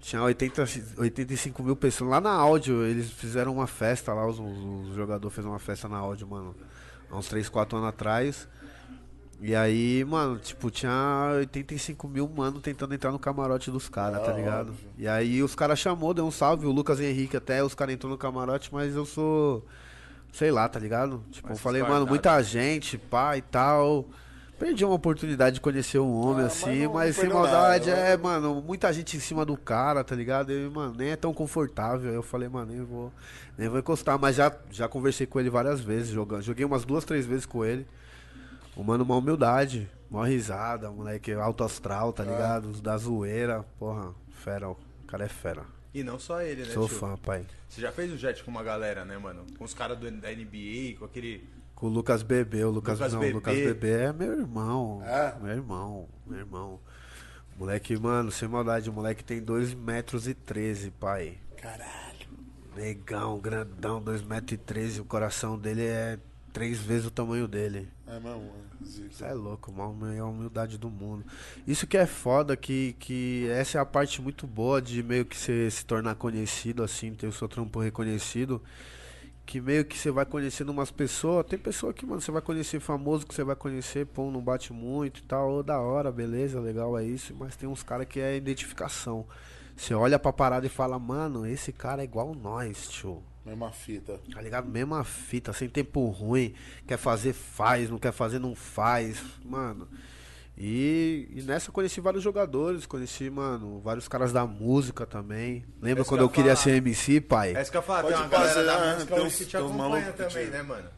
tinha 0.00 0.22
80, 0.22 0.64
85 0.96 1.62
mil 1.62 1.76
pessoas. 1.76 2.10
Lá 2.10 2.20
na 2.20 2.30
áudio, 2.30 2.84
eles 2.84 3.10
fizeram 3.10 3.52
uma 3.52 3.66
festa 3.66 4.14
lá, 4.14 4.26
os, 4.26 4.38
os 4.38 4.94
jogadores 4.94 5.34
fizeram 5.34 5.52
uma 5.52 5.58
festa 5.58 5.88
na 5.88 5.98
áudio, 5.98 6.26
mano, 6.26 6.54
há 7.10 7.16
uns 7.16 7.28
3, 7.28 7.48
4 7.48 7.76
anos 7.76 7.88
atrás. 7.90 8.48
E 9.46 9.54
aí, 9.54 10.02
mano, 10.06 10.38
tipo, 10.38 10.70
tinha 10.70 11.32
85 11.36 12.08
mil 12.08 12.26
mano 12.34 12.60
tentando 12.62 12.94
entrar 12.94 13.12
no 13.12 13.18
camarote 13.18 13.70
dos 13.70 13.90
caras, 13.90 14.22
tá 14.22 14.30
Ah, 14.30 14.34
ligado? 14.34 14.70
óbvio. 14.70 14.88
E 14.96 15.06
aí 15.06 15.42
os 15.42 15.54
caras 15.54 15.78
chamou, 15.78 16.14
deu 16.14 16.24
um 16.26 16.30
salve, 16.30 16.64
o 16.64 16.70
Lucas 16.72 16.98
Henrique 16.98 17.36
até, 17.36 17.62
os 17.62 17.74
caras 17.74 17.94
entrou 17.94 18.10
no 18.10 18.16
camarote, 18.16 18.70
mas 18.72 18.94
eu 18.94 19.04
sou. 19.04 19.62
Sei 20.32 20.50
lá, 20.50 20.66
tá 20.66 20.80
ligado? 20.80 21.22
Tipo, 21.30 21.48
Mais 21.48 21.58
eu 21.58 21.62
falei, 21.62 21.82
mano, 21.82 22.06
muita 22.06 22.40
gente, 22.42 22.96
pá 22.96 23.36
e 23.36 23.42
tal. 23.42 24.06
Perdi 24.58 24.82
uma 24.84 24.94
oportunidade 24.94 25.56
de 25.56 25.60
conhecer 25.60 25.98
um 25.98 26.14
homem 26.14 26.40
Ah, 26.40 26.42
mas 26.44 26.62
assim, 26.62 26.84
não- 26.84 26.92
mas, 26.94 27.16
não 27.16 27.20
sem 27.24 27.30
maldade, 27.32 27.90
nada, 27.90 28.00
é, 28.02 28.16
mano, 28.16 28.62
muita 28.66 28.90
gente 28.94 29.16
em 29.16 29.20
cima 29.20 29.44
do 29.44 29.56
cara, 29.58 30.02
tá 30.02 30.14
ligado? 30.16 30.50
E, 30.52 30.70
mano, 30.70 30.94
nem 30.96 31.10
é 31.10 31.16
tão 31.16 31.34
confortável. 31.34 32.08
Aí 32.08 32.16
eu 32.16 32.22
falei, 32.22 32.48
mano, 32.48 32.72
nem 32.72 32.82
vou, 32.82 33.12
nem 33.58 33.68
vou 33.68 33.78
encostar, 33.78 34.18
mas 34.18 34.36
já, 34.36 34.50
já 34.70 34.88
conversei 34.88 35.26
com 35.26 35.38
ele 35.38 35.50
várias 35.50 35.80
vezes, 35.80 36.08
jogando. 36.08 36.40
Joguei 36.42 36.64
umas 36.64 36.84
duas, 36.86 37.04
três 37.04 37.26
vezes 37.26 37.44
com 37.44 37.62
ele. 37.64 37.86
O 38.76 38.82
mano, 38.82 39.04
uma 39.04 39.16
humildade, 39.16 39.88
uma 40.10 40.26
risada, 40.26 40.90
moleque 40.90 41.32
alto 41.32 41.62
astral, 41.64 42.12
tá 42.12 42.24
ligado? 42.24 42.72
Da 42.80 42.96
zoeira, 42.96 43.64
porra, 43.78 44.14
fera, 44.42 44.68
o 44.70 44.76
cara 45.06 45.24
é 45.24 45.28
fera. 45.28 45.64
E 45.92 46.02
não 46.02 46.18
só 46.18 46.42
ele, 46.42 46.62
né, 46.62 46.70
Sou 46.70 46.88
tio? 46.88 46.98
fã, 46.98 47.16
pai. 47.16 47.46
Você 47.68 47.80
já 47.80 47.92
fez 47.92 48.12
o 48.12 48.16
jet 48.16 48.42
com 48.42 48.50
uma 48.50 48.64
galera, 48.64 49.04
né, 49.04 49.16
mano? 49.16 49.44
Com 49.56 49.64
os 49.64 49.72
caras 49.72 49.96
do- 49.96 50.10
da 50.10 50.28
NBA, 50.32 50.98
com 50.98 51.04
aquele... 51.04 51.48
Com 51.76 51.86
o 51.86 51.88
Lucas 51.90 52.22
Bebê, 52.24 52.64
o 52.64 52.70
Lucas, 52.70 52.98
Lucas 52.98 53.12
não, 53.12 53.20
Bebê. 53.20 53.32
o 53.32 53.36
Lucas 53.36 53.54
Bebê 53.56 53.90
é 53.92 54.12
meu 54.12 54.32
irmão. 54.40 55.02
É? 55.04 55.34
Meu 55.40 55.52
irmão, 55.52 56.08
meu 56.26 56.38
irmão. 56.40 56.80
Moleque, 57.56 57.96
mano, 57.96 58.32
sem 58.32 58.48
maldade, 58.48 58.90
o 58.90 58.92
moleque 58.92 59.22
tem 59.22 59.40
2 59.40 59.72
metros 59.74 60.26
e 60.26 60.34
13, 60.34 60.90
pai. 60.90 61.38
Caralho. 61.60 62.26
Negão, 62.76 63.38
grandão, 63.38 64.02
2 64.02 64.22
metros 64.22 64.52
e 64.52 64.56
13, 64.56 65.00
o 65.00 65.04
coração 65.04 65.56
dele 65.56 65.82
é 65.84 66.18
três 66.52 66.78
vezes 66.80 67.06
o 67.06 67.10
tamanho 67.10 67.46
dele. 67.46 67.88
É 68.06 68.20
mesmo. 68.20 68.52
Isso 68.82 69.24
é 69.24 69.32
louco, 69.32 69.70
uma 69.70 69.90
maior 69.92 70.28
humildade 70.28 70.76
do 70.76 70.90
mundo. 70.90 71.24
Isso 71.66 71.86
que 71.86 71.96
é 71.96 72.06
foda, 72.06 72.56
que, 72.56 72.94
que 72.98 73.48
essa 73.48 73.78
é 73.78 73.80
a 73.80 73.86
parte 73.86 74.20
muito 74.20 74.46
boa 74.46 74.80
de 74.80 75.02
meio 75.02 75.24
que 75.24 75.36
você 75.36 75.70
se 75.70 75.86
tornar 75.86 76.14
conhecido, 76.14 76.82
assim, 76.82 77.14
ter 77.14 77.26
o 77.26 77.32
seu 77.32 77.48
trampo 77.48 77.80
reconhecido. 77.80 78.60
Que 79.46 79.60
meio 79.60 79.84
que 79.84 79.96
você 79.98 80.10
vai 80.10 80.24
conhecendo 80.26 80.70
umas 80.70 80.90
pessoas. 80.90 81.46
Tem 81.46 81.58
pessoa 81.58 81.92
que, 81.92 82.04
mano, 82.04 82.20
você 82.20 82.30
vai 82.30 82.42
conhecer 82.42 82.80
famoso, 82.80 83.26
que 83.26 83.34
você 83.34 83.44
vai 83.44 83.56
conhecer, 83.56 84.06
pô, 84.06 84.30
não 84.30 84.40
bate 84.40 84.72
muito 84.72 85.20
e 85.20 85.22
tal. 85.22 85.62
Da 85.62 85.80
hora, 85.80 86.12
beleza, 86.12 86.60
legal, 86.60 86.98
é 86.98 87.04
isso. 87.04 87.34
Mas 87.38 87.56
tem 87.56 87.68
uns 87.68 87.82
caras 87.82 88.06
que 88.06 88.20
é 88.20 88.36
identificação. 88.36 89.26
Você 89.76 89.94
olha 89.94 90.18
pra 90.18 90.32
parada 90.32 90.66
e 90.66 90.70
fala, 90.70 90.98
mano, 90.98 91.46
esse 91.46 91.72
cara 91.72 92.02
é 92.02 92.04
igual 92.04 92.34
nós, 92.34 92.88
tio. 92.88 93.22
Mesma 93.44 93.70
fita. 93.70 94.18
Tá 94.32 94.40
ligado? 94.40 94.66
Mesma 94.68 95.04
fita, 95.04 95.52
sem 95.52 95.68
tempo 95.68 96.06
ruim. 96.08 96.54
Quer 96.86 96.96
fazer, 96.96 97.32
faz. 97.32 97.90
Não 97.90 97.98
quer 97.98 98.12
fazer, 98.12 98.38
não 98.38 98.54
faz. 98.54 99.20
Mano. 99.44 99.86
E, 100.56 101.28
e 101.32 101.42
nessa 101.42 101.68
eu 101.68 101.72
conheci 101.72 102.00
vários 102.00 102.22
jogadores. 102.22 102.86
Conheci, 102.86 103.28
mano, 103.28 103.80
vários 103.80 104.08
caras 104.08 104.32
da 104.32 104.46
música 104.46 105.04
também. 105.04 105.64
Lembra 105.82 106.02
Esse 106.02 106.08
quando 106.08 106.20
eu 106.22 106.26
eu 106.26 106.30
queria 106.30 106.56
ser 106.56 106.76
MC, 106.76 107.20
pai? 107.20 107.54
É 107.54 107.60
isso 107.60 107.70
que 107.70 107.76
eu 107.76 107.80
ia 107.80 107.86
falar, 107.86 108.02
Pode 108.02 108.14
tem 108.14 108.22
uma 108.22 108.30
galera 108.30 108.52
fazer, 108.54 108.66
da 108.66 108.80
né? 108.80 108.94
música 108.94 109.14
Tem 109.16 109.30
que 109.30 109.44
te 109.46 109.56
acompanha 109.56 110.12
também, 110.12 110.44
te- 110.46 110.50
né, 110.50 110.62
mano? 110.62 110.88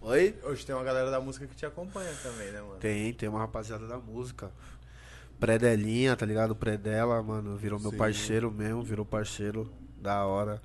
Oi? 0.00 0.34
Hoje 0.42 0.66
tem 0.66 0.74
uma 0.74 0.84
galera 0.84 1.10
da 1.10 1.20
música 1.20 1.46
que 1.46 1.54
te 1.54 1.64
acompanha 1.64 2.12
também, 2.22 2.50
né, 2.50 2.60
mano? 2.60 2.76
Tem, 2.80 3.12
tem 3.12 3.28
uma 3.28 3.38
rapaziada 3.38 3.86
da 3.86 3.98
música. 3.98 4.50
Predelinha, 5.38 6.16
tá 6.16 6.24
ligado? 6.26 6.54
Predela, 6.56 7.22
mano, 7.22 7.56
virou 7.56 7.78
meu 7.78 7.90
Sim. 7.90 7.96
parceiro 7.96 8.50
mesmo, 8.50 8.82
virou 8.82 9.04
parceiro 9.04 9.70
da 10.00 10.24
hora. 10.24 10.60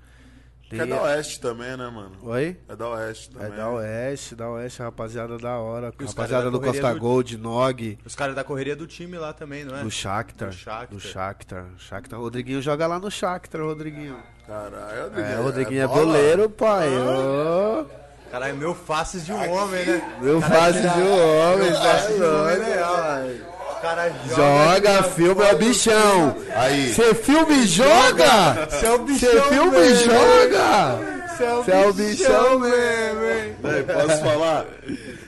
Que 0.69 0.81
é 0.81 0.85
da 0.85 1.01
Oeste 1.01 1.39
também, 1.39 1.75
né, 1.75 1.89
mano? 1.89 2.11
Oi? 2.21 2.55
É 2.69 2.75
da 2.75 2.87
Oeste 2.89 3.31
É 3.35 3.39
também. 3.39 3.57
da 3.57 3.69
Oeste, 3.69 4.35
da 4.35 4.49
Oeste, 4.49 4.81
rapaziada 4.83 5.37
da 5.39 5.57
hora. 5.57 5.87
Os 5.99 6.09
Rapaziada 6.11 6.27
caras 6.27 6.43
da 6.45 6.49
do 6.51 6.59
Costa 6.59 6.73
correria 6.81 6.93
do- 6.93 6.99
Gold, 6.99 7.37
Nog. 7.37 7.97
Os 8.05 8.15
caras 8.15 8.35
da 8.35 8.43
correria 8.43 8.75
do 8.75 8.85
time 8.85 9.17
lá 9.17 9.33
também, 9.33 9.63
não 9.65 9.75
é? 9.75 9.81
Do 9.83 9.89
Shakhtar. 9.89 10.49
Do 10.49 10.55
Shakhtar. 10.99 11.65
Do 11.65 11.79
Shakhtar. 11.79 12.19
Rodriguinho 12.19 12.61
joga 12.61 12.85
lá 12.85 12.99
no 12.99 13.09
Shakhtar, 13.09 13.61
Rodriguinho. 13.61 14.17
Caralho, 14.45 15.19
É, 15.19 15.39
o 15.39 15.43
Rodriguinho 15.43 15.81
é, 15.81 15.87
bola. 15.87 16.01
goleiro, 16.05 16.49
pai. 16.49 16.87
Ô, 16.97 17.85
Caralho, 18.31 18.55
meu 18.57 18.75
faces 18.75 19.25
de 19.25 19.33
um 19.33 19.51
homem, 19.51 19.83
né? 19.85 20.17
meu 20.21 20.39
fase 20.39 20.81
de 20.81 20.87
um 20.87 21.11
homem, 21.49 21.71
Meu 21.71 21.73
tá 21.73 21.81
fase 21.81 22.13
de 22.13 22.21
um 22.21 22.41
homem 22.41 22.59
pai. 22.79 23.41
O 23.41 23.58
cara 23.81 24.09
joga, 24.27 24.35
Joga, 24.35 25.03
filme 25.03 25.43
é 25.43 25.53
o 25.53 25.57
bichão. 25.57 26.37
Aí. 26.55 26.93
Você 26.93 27.13
filme 27.15 27.53
e 27.63 27.67
joga? 27.67 28.67
Você 28.69 28.85
é 28.85 28.91
o 28.91 28.97
Você 28.97 29.03
bichão 29.05 29.43
filme 29.43 29.77
e 29.77 29.79
mesmo, 29.81 30.03
joga? 30.11 30.99
Você 31.37 31.43
é 31.43 31.53
o 31.53 31.63
Você 31.63 31.71
é 31.71 31.87
o 31.87 31.93
bichão 31.93 32.59
bichão 32.59 32.59
mesmo, 32.59 33.23
hein? 33.23 33.85
Posso 33.85 34.21
falar? 34.21 34.65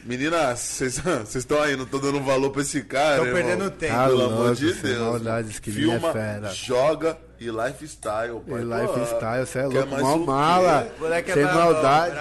Meninas, 0.03 0.59
vocês 0.59 1.01
estão 1.35 1.61
aí, 1.61 1.75
não 1.77 1.85
tô 1.85 1.97
dando 1.99 2.21
valor 2.21 2.49
pra 2.49 2.61
esse 2.61 2.81
cara, 2.81 3.17
Tô 3.17 3.25
irmão. 3.25 3.41
perdendo 3.41 3.69
tempo. 3.71 3.93
Tá 3.93 4.05
Pelo 4.05 4.17
louco, 4.17 4.33
amor 4.35 4.55
de 4.55 4.73
Deus. 4.73 5.59
que 5.59 5.69
nem 5.71 5.79
é 5.79 5.91
Filma, 5.99 6.11
fera. 6.11 6.49
joga 6.49 7.17
e 7.41 7.49
lifestyle, 7.49 8.39
E 8.45 8.51
pai. 8.51 8.61
lifestyle, 8.63 9.45
você 9.47 9.59
é 9.59 9.65
louco, 9.65 9.97
mó 9.99 10.17
mala. 10.17 10.87
Moleque 10.99 11.31
é 11.31 11.33
Sem 11.33 11.43
brabão, 11.43 11.73
maldade. 11.73 12.15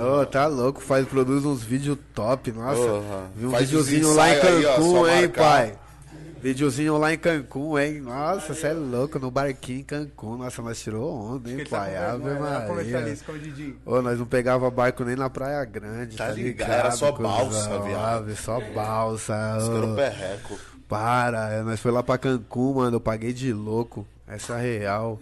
Ô, 0.00 0.24
tá 0.26 0.46
louco, 0.46 0.80
faz, 0.80 1.04
produz 1.08 1.44
uns 1.44 1.64
vídeos 1.64 1.98
top, 2.14 2.52
nossa. 2.52 3.02
Vi 3.34 3.46
um 3.46 3.50
Faz 3.50 3.64
videozinho 3.64 4.14
lá 4.14 4.28
em 4.30 4.36
ensaios 4.38 4.56
aí, 4.56 4.66
ó, 4.66 4.76
Cancún, 4.76 5.08
hein, 5.08 5.28
pai. 5.28 5.74
Videozinho 6.40 6.96
lá 6.96 7.12
em 7.12 7.18
Cancún, 7.18 7.76
hein? 7.76 8.00
Nossa, 8.02 8.54
você 8.54 8.68
é 8.68 8.72
louco, 8.72 9.18
no 9.18 9.32
barquinho 9.32 9.80
em 9.80 9.82
Cancún. 9.82 10.36
Nossa, 10.36 10.62
nós 10.62 10.78
tirou 10.80 11.12
onda, 11.12 11.50
hein, 11.50 11.64
tá 11.64 11.78
pai? 11.78 11.96
Ave 11.96 12.22
né? 12.24 12.38
Tá 12.38 12.72
ali, 12.72 12.92
Maria. 12.92 13.08
escondidinho. 13.12 13.76
Ô, 13.84 14.00
nós 14.00 14.16
não 14.16 14.26
pegava 14.26 14.70
barco 14.70 15.02
nem 15.02 15.16
na 15.16 15.28
Praia 15.28 15.64
Grande, 15.64 16.16
Tá 16.16 16.26
tá, 16.26 16.32
ligado? 16.32 16.70
Era 16.70 16.90
só 16.92 17.10
balsa, 17.10 17.80
viado. 17.80 18.18
Ave, 18.18 18.36
Só 18.36 18.60
balsa. 18.72 19.56
Os 19.58 19.68
caras 19.68 19.96
perreco. 19.96 20.58
Para, 20.88 21.48
é, 21.52 21.62
nós 21.62 21.80
foi 21.80 21.90
lá 21.90 22.00
pra 22.00 22.16
Cancún, 22.16 22.74
mano, 22.74 22.96
eu 22.96 23.00
paguei 23.00 23.32
de 23.32 23.52
louco. 23.52 24.06
Essa 24.28 24.58
é 24.58 24.78
real. 24.78 25.20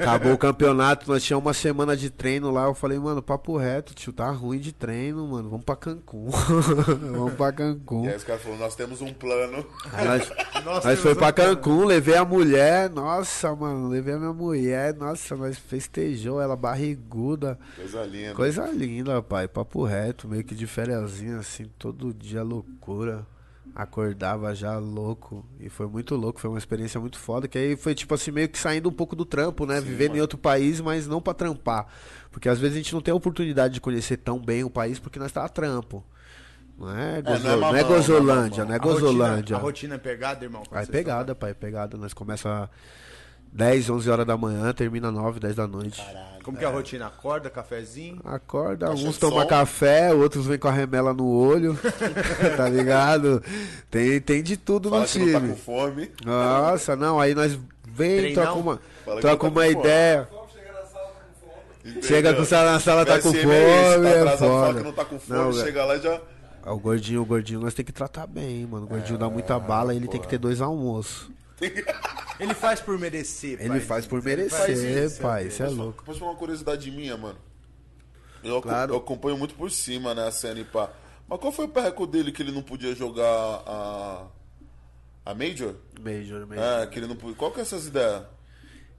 Acabou 0.00 0.32
o 0.32 0.38
campeonato, 0.38 1.06
nós 1.10 1.22
tínhamos 1.22 1.44
uma 1.44 1.52
semana 1.52 1.94
de 1.94 2.08
treino 2.08 2.50
lá. 2.50 2.64
Eu 2.64 2.72
falei, 2.72 2.98
mano, 2.98 3.20
papo 3.20 3.58
reto, 3.58 3.94
tio, 3.94 4.14
tá 4.14 4.30
ruim 4.30 4.58
de 4.58 4.72
treino, 4.72 5.26
mano. 5.28 5.50
Vamos 5.50 5.64
pra 5.64 5.76
Cancún. 5.76 6.30
Vamos 7.12 7.34
pra 7.34 7.52
Cancún. 7.52 8.06
E 8.06 8.08
aí 8.08 8.16
os 8.16 8.24
caras 8.24 8.40
falaram, 8.40 8.62
nós 8.62 8.74
temos 8.74 9.02
um 9.02 9.12
plano. 9.12 9.66
Aí 9.92 10.06
nós, 10.06 10.32
nós 10.64 10.84
foi 10.84 11.14
temos 11.14 11.18
pra 11.18 11.28
um 11.28 11.32
Cancún, 11.32 11.84
levei 11.84 12.16
a 12.16 12.24
mulher, 12.24 12.88
nossa, 12.88 13.54
mano, 13.54 13.88
levei 13.88 14.14
a 14.14 14.18
minha 14.18 14.32
mulher, 14.32 14.94
nossa, 14.94 15.36
nós 15.36 15.58
festejou 15.58 16.40
ela 16.40 16.56
barriguda. 16.56 17.58
Coisa 17.76 18.02
linda. 18.04 18.34
Coisa 18.34 18.66
linda, 18.68 19.22
pai, 19.22 19.46
papo 19.46 19.84
reto, 19.84 20.26
meio 20.26 20.44
que 20.44 20.54
de 20.54 20.66
fériasinha, 20.66 21.40
assim, 21.40 21.66
todo 21.78 22.14
dia 22.14 22.42
loucura. 22.42 23.26
Acordava 23.74 24.54
já 24.54 24.76
louco. 24.78 25.44
E 25.60 25.68
foi 25.68 25.86
muito 25.86 26.16
louco, 26.16 26.40
foi 26.40 26.50
uma 26.50 26.58
experiência 26.58 26.98
muito 27.00 27.18
foda. 27.18 27.46
Que 27.46 27.58
aí 27.58 27.76
foi 27.76 27.94
tipo 27.94 28.12
assim, 28.14 28.30
meio 28.30 28.48
que 28.48 28.58
saindo 28.58 28.88
um 28.88 28.92
pouco 28.92 29.14
do 29.14 29.24
trampo, 29.24 29.64
né? 29.66 29.80
Vivendo 29.80 30.16
em 30.16 30.20
outro 30.20 30.36
país, 30.38 30.80
mas 30.80 31.06
não 31.06 31.20
pra 31.20 31.32
trampar. 31.34 31.86
Porque 32.30 32.48
às 32.48 32.58
vezes 32.58 32.74
a 32.76 32.78
gente 32.78 32.92
não 32.94 33.00
tem 33.00 33.12
a 33.12 33.16
oportunidade 33.16 33.74
de 33.74 33.80
conhecer 33.80 34.16
tão 34.16 34.38
bem 34.38 34.64
o 34.64 34.70
país 34.70 34.98
porque 34.98 35.18
nós 35.18 35.30
tá 35.32 35.44
a 35.44 35.48
trampo. 35.48 36.04
Não 36.78 36.90
é, 36.96 37.18
É, 37.18 37.22
gozo- 37.22 37.42
não 37.44 37.50
é 37.52 37.56
não 37.56 37.68
é 37.76 37.82
mamão, 37.82 37.96
Gozolândia, 37.96 38.64
não 38.64 38.68
não 38.68 38.74
é 38.74 38.78
A 38.78 38.80
rotina- 38.82 39.00
Gozolândia. 39.00 39.56
A 39.56 39.58
rotina 39.60 39.94
é 39.94 39.98
pegada, 39.98 40.44
irmão? 40.44 40.62
é 40.72 40.86
pegada, 40.86 41.34
pai, 41.34 41.50
é 41.50 41.54
pegada. 41.54 41.96
Nós 41.96 42.12
começa 42.14 42.70
10, 43.52 43.90
11 43.90 44.10
horas 44.10 44.26
da 44.26 44.36
manhã, 44.36 44.72
termina 44.72 45.10
9, 45.10 45.40
10 45.40 45.54
da 45.56 45.66
noite. 45.66 46.02
Caralho. 46.02 46.28
Como 46.44 46.56
que 46.56 46.64
é 46.64 46.66
a 46.66 46.70
rotina? 46.70 47.06
Acorda, 47.06 47.50
cafezinho. 47.50 48.20
Acorda, 48.24 48.86
Caixa 48.88 49.06
uns 49.06 49.14
de 49.14 49.20
tomam 49.20 49.46
café, 49.46 50.14
outros 50.14 50.46
vêm 50.46 50.58
com 50.58 50.68
a 50.68 50.72
remela 50.72 51.12
no 51.12 51.26
olho, 51.28 51.78
tá 52.56 52.68
ligado? 52.70 53.42
Tem, 53.90 54.18
tem 54.20 54.42
de 54.42 54.56
tudo 54.56 54.88
Fala 54.88 55.02
no 55.02 55.08
que 55.08 55.18
não 55.18 55.32
tá 55.32 55.40
time. 55.40 55.50
com 55.52 55.56
fome. 55.58 56.10
Nossa, 56.24 56.96
não, 56.96 57.20
aí 57.20 57.34
nós 57.34 57.58
vem, 57.86 58.18
Treinão? 58.32 58.42
troca 58.44 58.58
uma, 58.58 58.80
troca 59.04 59.20
tá 59.20 59.28
uma 59.28 59.36
com 59.36 59.50
fome. 59.50 59.70
ideia. 59.72 60.28
Fome. 60.30 62.02
Chega 62.02 62.34
com 62.34 62.42
o 62.42 62.44
sala 62.46 62.72
na 62.72 62.80
sala, 62.80 63.04
tá 63.06 63.18
com 63.20 63.32
fome, 63.32 63.50
é 63.50 63.98
tá 64.02 64.08
é 64.08 64.20
atrasado, 64.20 64.78
que 64.78 64.84
não 64.84 64.92
tá 64.92 65.04
com 65.04 65.18
fome, 65.18 65.38
Não, 65.40 65.52
chega 65.52 65.84
lá 65.84 65.96
e 65.96 66.00
já... 66.00 66.20
Ah, 66.62 66.72
O 66.74 66.78
gordinho, 66.78 67.22
o 67.22 67.24
gordinho 67.24 67.60
nós 67.60 67.72
tem 67.72 67.84
que 67.84 67.92
tratar 67.92 68.26
bem, 68.26 68.66
mano. 68.66 68.84
O 68.84 68.88
gordinho 68.88 69.18
dá 69.18 69.28
muita 69.30 69.58
bala, 69.58 69.94
ele 69.94 70.06
tem 70.08 70.20
que 70.20 70.28
ter 70.28 70.38
dois 70.38 70.60
almoços. 70.60 71.30
Ele 72.40 72.54
faz 72.54 72.80
por 72.80 72.98
merecer, 72.98 73.58
Ele 73.60 73.68
pai. 73.68 73.80
faz 73.80 74.06
por 74.06 74.22
faz 74.22 74.36
merecer, 74.36 75.04
isso, 75.04 75.20
pai. 75.20 75.44
é 75.44 75.46
Isso 75.48 75.62
é 75.62 75.66
Posso- 75.66 75.76
louco. 75.78 76.04
Posso 76.04 76.18
falar 76.20 76.30
uma 76.32 76.38
curiosidade 76.38 76.90
minha, 76.90 77.16
mano? 77.16 77.38
Eu, 78.44 78.62
Claro. 78.62 78.92
eu 78.94 78.98
acompanho 78.98 79.36
muito 79.36 79.54
por 79.56 79.70
cima, 79.70 80.14
né, 80.14 80.26
a 80.26 80.30
cena 80.30 80.60
e 80.60 80.64
pá. 80.64 80.90
Mas 81.28 81.40
qual 81.40 81.52
foi 81.52 81.64
o 81.64 81.68
perreco 81.68 82.06
dele 82.06 82.30
que 82.32 82.40
ele 82.40 82.52
não 82.52 82.62
podia 82.62 82.94
jogar 82.94 83.24
a... 83.66 84.26
A 85.26 85.34
Major? 85.34 85.74
Major, 86.00 86.46
Major. 86.46 86.64
É, 86.64 86.86
que 86.86 86.98
ele 86.98 87.06
não 87.08 87.16
podia... 87.16 87.36
Qual 87.36 87.50
que 87.50 87.58
é 87.58 87.62
essas 87.62 87.86
ideias? 87.88 88.22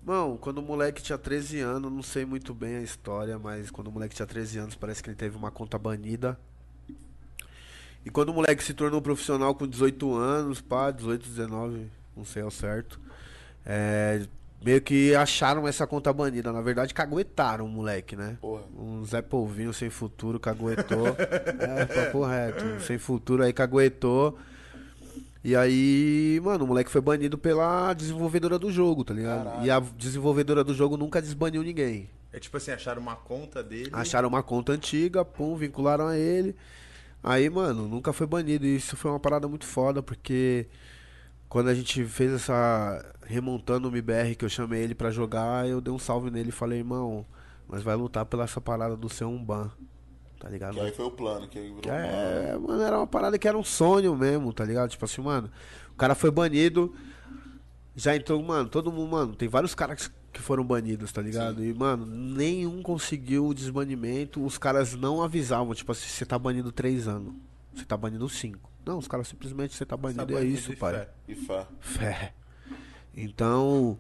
Mano, 0.04 0.38
quando 0.38 0.60
o 0.60 0.62
moleque 0.62 1.02
tinha 1.02 1.18
13 1.18 1.60
anos, 1.60 1.92
não 1.92 2.04
sei 2.04 2.26
muito 2.26 2.54
bem 2.54 2.76
a 2.78 2.82
história, 2.82 3.40
mas 3.40 3.72
quando 3.72 3.88
o 3.88 3.92
moleque 3.92 4.14
tinha 4.16 4.26
13 4.28 4.60
anos, 4.60 4.76
parece 4.76 5.02
que 5.02 5.10
ele 5.10 5.16
teve 5.16 5.36
uma 5.38 5.50
conta 5.50 5.78
banida. 5.80 6.38
E 8.06 8.10
quando 8.10 8.30
o 8.30 8.34
moleque 8.34 8.64
se 8.64 8.74
tornou 8.74 9.02
profissional 9.02 9.54
com 9.56 9.68
18 9.68 10.14
anos, 10.16 10.62
pá, 10.62 10.92
18, 10.92 11.28
19, 11.28 11.90
não 12.20 12.26
sei 12.26 12.44
ao 12.44 12.52
certo, 12.52 13.00
é, 13.66 14.22
meio 14.64 14.82
que 14.82 15.16
acharam 15.16 15.68
essa 15.68 15.88
conta 15.88 16.12
banida. 16.12 16.52
Na 16.52 16.62
verdade, 16.62 16.94
caguetaram 16.94 17.66
o 17.66 17.70
moleque, 17.70 18.16
né? 18.16 18.38
Porra. 18.42 18.64
Um 18.78 19.04
Zé 19.06 19.22
Polvinho 19.22 19.74
sem 19.74 19.90
futuro 19.90 20.40
caguetou. 20.40 21.08
é, 21.60 21.86
papo 21.86 22.24
reto. 22.26 22.82
Sem 22.82 22.98
futuro 22.98 23.44
aí 23.44 23.54
caguetou. 23.54 24.38
E 25.42 25.56
aí, 25.56 26.42
mano, 26.44 26.66
o 26.66 26.68
moleque 26.68 26.92
foi 26.92 27.00
banido 27.00 27.38
pela 27.38 27.94
desenvolvedora 27.94 28.60
do 28.60 28.70
jogo, 28.70 29.06
tá 29.06 29.14
ligado? 29.14 29.46
Caralho. 29.46 29.66
E 29.66 29.72
a 29.72 29.80
desenvolvedora 29.80 30.64
do 30.66 30.74
jogo 30.74 30.98
nunca 30.98 31.22
desbaniu 31.22 31.64
ninguém. 31.64 32.10
É 32.34 32.40
tipo 32.40 32.58
assim, 32.58 32.72
acharam 32.72 33.02
uma 33.02 33.16
conta 33.16 33.64
dele. 33.64 33.90
Acharam 33.94 34.28
uma 34.28 34.44
conta 34.44 34.74
antiga, 34.74 35.24
pum, 35.24 35.56
vincularam 35.56 36.08
a 36.08 36.18
ele. 36.18 36.56
Aí, 37.24 37.50
mano, 37.50 37.88
nunca 37.88 38.12
foi 38.12 38.28
banido. 38.28 38.66
E 38.66 38.76
isso 38.76 38.98
foi 38.98 39.10
uma 39.10 39.20
parada 39.20 39.48
muito 39.48 39.66
foda, 39.66 40.04
porque 40.04 40.68
quando 41.50 41.70
a 41.70 41.74
gente 41.74 42.06
fez 42.06 42.32
essa. 42.32 43.04
remontando 43.26 43.88
o 43.88 43.92
MBR, 43.92 44.36
que 44.36 44.46
eu 44.46 44.50
chamei 44.50 44.84
ele 44.84 44.94
pra 44.94 45.10
jogar, 45.10 45.68
eu 45.68 45.82
dei 45.82 45.92
um 45.92 46.00
salve 46.00 46.30
nele 46.30 46.50
e 46.50 46.54
falei, 46.54 46.80
irmão, 46.80 47.26
nós 47.68 47.82
vai 47.82 47.96
lutar 47.96 48.26
pela 48.26 48.44
essa 48.44 48.62
parada 48.62 48.96
do 48.96 49.10
ser 49.10 49.26
um 49.26 49.44
ban. 49.44 49.72
Tá 50.40 50.48
ligado? 50.48 50.76
Que 50.76 50.80
aí 50.80 50.92
foi 50.94 51.06
o 51.06 51.12
plano, 51.12 51.50
que 51.50 51.60
aí 51.60 51.68
virou 51.68 51.94
é, 51.94 52.58
mano, 52.58 52.82
era 52.82 52.98
uma 52.98 53.08
parada 53.08 53.38
que 53.38 53.46
era 53.46 53.58
um 53.58 53.64
sonho 53.64 54.16
mesmo, 54.16 54.54
tá 54.54 54.64
ligado? 54.64 54.90
Tipo 54.90 55.04
assim, 55.04 55.22
mano, 55.22 55.52
o 55.92 55.96
cara 55.96 56.16
foi 56.16 56.32
banido, 56.32 56.96
já 57.94 58.16
entrou, 58.16 58.42
mano, 58.42 58.70
todo 58.70 58.90
mundo, 58.90 59.12
mano, 59.12 59.36
tem 59.36 59.50
vários 59.50 59.76
caras 59.76 60.10
que 60.32 60.40
foram 60.40 60.64
banidos, 60.64 61.12
tá 61.12 61.22
ligado? 61.22 61.62
E, 61.62 61.74
mano, 61.74 62.06
nenhum 62.06 62.82
conseguiu 62.82 63.48
o 63.48 63.54
desbanimento, 63.54 64.42
os 64.42 64.58
caras 64.58 64.96
não 64.96 65.22
avisavam, 65.22 65.76
tipo 65.76 65.92
assim, 65.92 66.08
você 66.08 66.26
tá 66.26 66.40
banido 66.40 66.72
três 66.72 67.06
anos, 67.06 67.34
você 67.74 67.84
tá 67.84 67.98
banido 67.98 68.30
cinco. 68.30 68.69
Não, 68.86 68.98
os 68.98 69.08
caras 69.08 69.28
simplesmente, 69.28 69.76
você 69.76 69.86
tá 69.86 69.96
banido, 69.98 70.26
Tá 70.26 70.32
é 70.32 70.36
banido 70.36 70.54
isso, 70.58 70.76
pai. 70.78 70.94
fé. 70.94 71.10
E 71.28 71.36
fé. 71.36 71.68
Fé. 71.80 72.34
Então. 73.16 73.98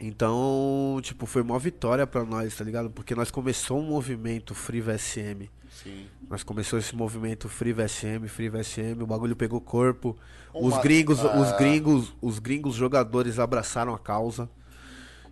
Então, 0.00 0.98
tipo, 1.02 1.26
foi 1.26 1.42
uma 1.42 1.58
vitória 1.58 2.06
pra 2.06 2.24
nós, 2.24 2.56
tá 2.56 2.64
ligado? 2.64 2.90
Porque 2.90 3.14
nós 3.14 3.30
começou 3.30 3.78
um 3.80 3.86
movimento 3.86 4.54
Free 4.54 4.80
VSM. 4.80 5.50
Sim. 5.70 6.06
Nós 6.28 6.42
começou 6.42 6.78
esse 6.78 6.96
movimento 6.96 7.48
Free 7.48 7.72
VSM, 7.72 8.26
Free 8.28 8.48
VSM, 8.48 9.02
o 9.02 9.06
bagulho 9.06 9.36
pegou 9.36 9.60
corpo. 9.60 10.16
Uma- 10.54 10.68
Os 10.76 10.82
gringos, 10.82 11.20
Ah. 11.24 11.38
os 11.38 11.52
gringos, 11.58 12.14
os 12.20 12.38
gringos 12.38 12.74
jogadores 12.74 13.38
abraçaram 13.38 13.94
a 13.94 13.98
causa. 13.98 14.48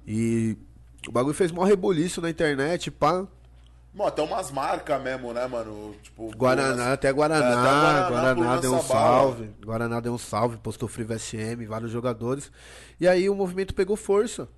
E 0.07 0.57
o 1.09 1.13
bagulho 1.13 1.35
fez 1.35 1.51
mó 1.51 1.65
rebuliço 1.65 2.21
na 2.21 2.29
internet, 2.31 2.91
pá. 2.91 3.27
Mano, 3.99 4.09
até 4.09 4.23
umas 4.23 4.51
marcas 4.53 5.03
mesmo, 5.03 5.33
né, 5.33 5.45
mano? 5.49 5.93
Tipo, 6.01 6.31
Guaraná, 6.37 6.93
até 6.93 7.13
Guaraná, 7.13 7.45
É, 7.45 7.49
até 7.49 8.11
Guaraná 8.11 8.35
Guaraná, 8.35 8.57
deu 8.61 8.71
um 8.71 8.77
bala. 8.77 8.87
salve. 8.87 9.51
Guaraná 9.61 10.01
deu 10.01 10.13
um 10.15 10.19
salve, 10.19 10.57
postou 10.59 10.89
Free 10.89 11.03
VSM, 11.05 11.67
vários 11.67 11.91
jogadores. 11.91 12.53
E 13.01 13.09
aí 13.09 13.29
o 13.29 13.35
movimento 13.35 13.75
pegou 13.75 13.97
força. 13.97 14.49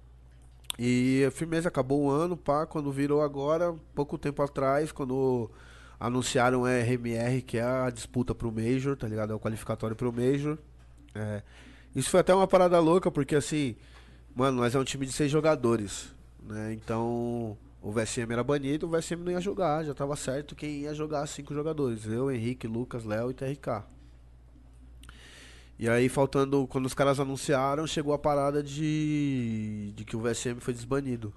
E 0.78 1.25
a 1.27 1.31
firmeza 1.31 1.69
acabou 1.69 2.02
o 2.02 2.10
ano, 2.10 2.36
pá, 2.36 2.67
quando 2.67 2.93
virou 2.93 3.23
agora, 3.23 3.75
pouco 3.94 4.19
tempo 4.19 4.43
atrás, 4.43 4.93
quando 4.93 5.51
anunciaram 5.99 6.67
a 6.67 6.70
RMR, 6.78 7.41
que 7.43 7.57
é 7.57 7.62
a 7.62 7.89
disputa 7.91 8.35
pro 8.35 8.52
Major, 8.52 8.94
tá 8.94 9.09
ligado? 9.09 9.33
É 9.33 9.36
o 9.36 9.41
qualificatório 9.41 9.97
pro 9.97 10.12
Major. 10.12 10.59
É, 11.15 11.43
Isso 11.97 12.10
foi 12.10 12.20
até 12.20 12.35
uma 12.35 12.47
parada 12.47 12.78
louca, 12.78 13.10
porque 13.10 13.35
assim, 13.35 13.75
mano, 14.35 14.59
nós 14.59 14.75
é 14.75 14.78
um 14.78 14.85
time 14.85 15.07
de 15.07 15.12
seis 15.12 15.31
jogadores, 15.31 16.15
né? 16.43 16.73
Então, 16.75 17.57
o 17.83 17.91
VSM 17.91 18.31
era 18.33 18.44
banido, 18.44 18.86
o 18.86 18.91
VSM 18.91 19.23
não 19.23 19.33
ia 19.33 19.41
jogar, 19.41 19.84
já 19.84 19.94
tava 19.94 20.15
certo 20.15 20.55
quem 20.55 20.81
ia 20.81 20.94
jogar 20.94 21.26
cinco 21.26 21.55
jogadores. 21.55 22.07
Eu, 22.07 22.31
Henrique, 22.31 22.67
Lucas, 22.67 23.05
Léo 23.05 23.31
e 23.31 23.34
TRK. 23.34 23.84
E 25.78 25.89
aí, 25.89 26.10
faltando, 26.10 26.67
quando 26.67 26.84
os 26.84 26.92
caras 26.92 27.18
anunciaram, 27.18 27.86
chegou 27.86 28.12
a 28.12 28.18
parada 28.18 28.62
de, 28.62 29.94
de 29.97 30.05
que 30.05 30.15
o 30.15 30.20
VSM 30.20 30.60
foi 30.60 30.75
desbanido. 30.75 31.33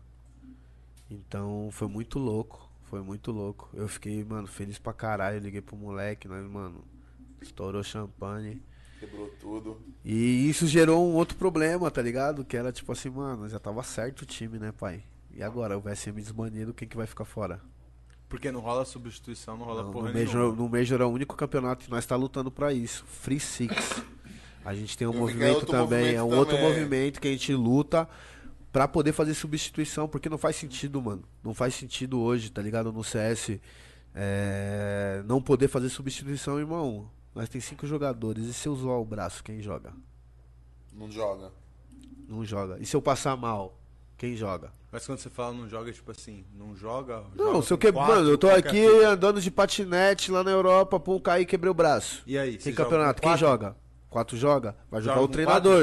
Então, 1.10 1.70
foi 1.72 1.88
muito 1.88 2.20
louco, 2.20 2.70
foi 2.84 3.02
muito 3.02 3.32
louco. 3.32 3.70
Eu 3.74 3.88
fiquei, 3.88 4.22
mano, 4.26 4.46
feliz 4.46 4.78
pra 4.78 4.92
caralho, 4.92 5.40
liguei 5.40 5.62
pro 5.62 5.78
moleque, 5.78 6.28
nós, 6.28 6.46
mano, 6.46 6.84
estourou 7.42 7.82
champanhe. 7.84 8.62
Quebrou 9.00 9.30
tudo. 9.40 9.82
E 10.04 10.50
isso 10.50 10.68
gerou 10.68 11.10
um 11.10 11.14
outro 11.14 11.38
problema, 11.38 11.90
tá 11.90 12.02
ligado? 12.02 12.44
Que 12.44 12.58
era 12.58 12.74
tipo 12.74 12.92
assim, 12.92 13.10
mano, 13.10 13.48
já 13.48 13.60
tava 13.60 13.82
certo 13.82 14.24
o 14.24 14.26
time, 14.26 14.60
né, 14.60 14.74
pai? 14.74 15.06
E 15.34 15.42
agora, 15.42 15.78
o 15.78 15.82
VSM 15.82 16.14
desbanido, 16.14 16.74
quem 16.74 16.88
que 16.88 16.96
vai 16.96 17.08
ficar 17.08 17.26
fora? 17.26 17.60
Porque 18.30 18.52
não 18.52 18.62
rola 18.62 18.86
substituição, 18.86 19.58
não 19.58 19.66
rola 19.66 19.84
Não, 19.84 19.92
porra 19.92 20.08
no, 20.08 20.14
nenhuma. 20.14 20.34
Major, 20.34 20.56
no 20.56 20.70
Major 20.70 21.02
é 21.02 21.06
o 21.06 21.10
único 21.10 21.36
campeonato 21.36 21.86
que 21.86 21.92
nós 21.92 22.06
tá 22.06 22.16
lutando 22.16 22.52
pra 22.52 22.74
isso. 22.74 23.06
Free 23.06 23.40
Six. 23.40 24.04
A 24.66 24.74
gente 24.74 24.98
tem 24.98 25.08
um 25.08 25.14
é 25.14 25.18
movimento 25.18 25.66
também, 25.66 25.82
movimento 25.82 26.16
é 26.18 26.24
um 26.24 26.38
outro 26.38 26.56
também. 26.56 26.70
movimento 26.70 27.20
que 27.20 27.28
a 27.28 27.32
gente 27.32 27.54
luta 27.54 28.08
pra 28.72 28.88
poder 28.88 29.12
fazer 29.12 29.34
substituição, 29.34 30.08
porque 30.08 30.30
não 30.30 30.38
faz 30.38 30.56
sentido, 30.56 31.02
mano. 31.02 31.24
Não 31.44 31.54
faz 31.54 31.76
sentido 31.76 32.20
hoje, 32.20 32.50
tá 32.50 32.62
ligado? 32.62 32.92
No 32.92 33.04
CS 33.04 33.60
é, 34.16 35.22
não 35.26 35.42
poder 35.42 35.68
fazer 35.68 35.90
substituição, 35.90 36.60
irmão. 36.60 37.10
Nós 37.36 37.50
tem 37.50 37.60
cinco 37.60 37.86
jogadores. 37.86 38.46
E 38.46 38.54
se 38.54 38.68
eu 38.68 38.76
zoar 38.76 39.00
o 39.00 39.06
braço, 39.06 39.44
quem 39.44 39.62
joga? 39.62 39.94
Não 40.92 41.12
joga. 41.12 41.52
Não 42.28 42.46
joga. 42.46 42.78
E 42.80 42.86
se 42.86 42.96
eu 42.96 43.02
passar 43.02 43.36
mal, 43.36 43.78
quem 44.18 44.36
joga? 44.36 44.72
Mas 44.94 45.08
quando 45.08 45.18
você 45.18 45.28
fala 45.28 45.54
não 45.54 45.68
joga, 45.68 45.92
tipo 45.92 46.12
assim, 46.12 46.46
não 46.54 46.76
joga. 46.76 47.24
Não, 47.36 47.54
joga 47.54 47.62
se 47.64 47.74
eu 47.74 47.78
com 47.80 47.82
que... 47.82 47.92
quatro, 47.92 48.16
Mano, 48.16 48.30
eu 48.30 48.38
tô 48.38 48.48
aqui 48.48 48.88
fita. 48.88 49.10
andando 49.10 49.42
de 49.42 49.50
patinete 49.50 50.32
lá 50.32 50.44
na 50.44 50.52
Europa, 50.52 51.00
pum, 51.00 51.20
caí 51.20 51.42
e 51.42 51.46
quebrei 51.48 51.72
o 51.72 51.74
braço. 51.74 52.22
E 52.28 52.38
aí? 52.38 52.58
Tem 52.58 52.72
campeonato, 52.76 53.20
com 53.20 53.28
quem 53.28 53.36
joga? 53.36 53.76
Quatro 54.08 54.38
joga? 54.38 54.76
Vai 54.92 55.02
jogar 55.02 55.16
Joga 55.16 55.26
o 55.26 55.28
treinador. 55.28 55.82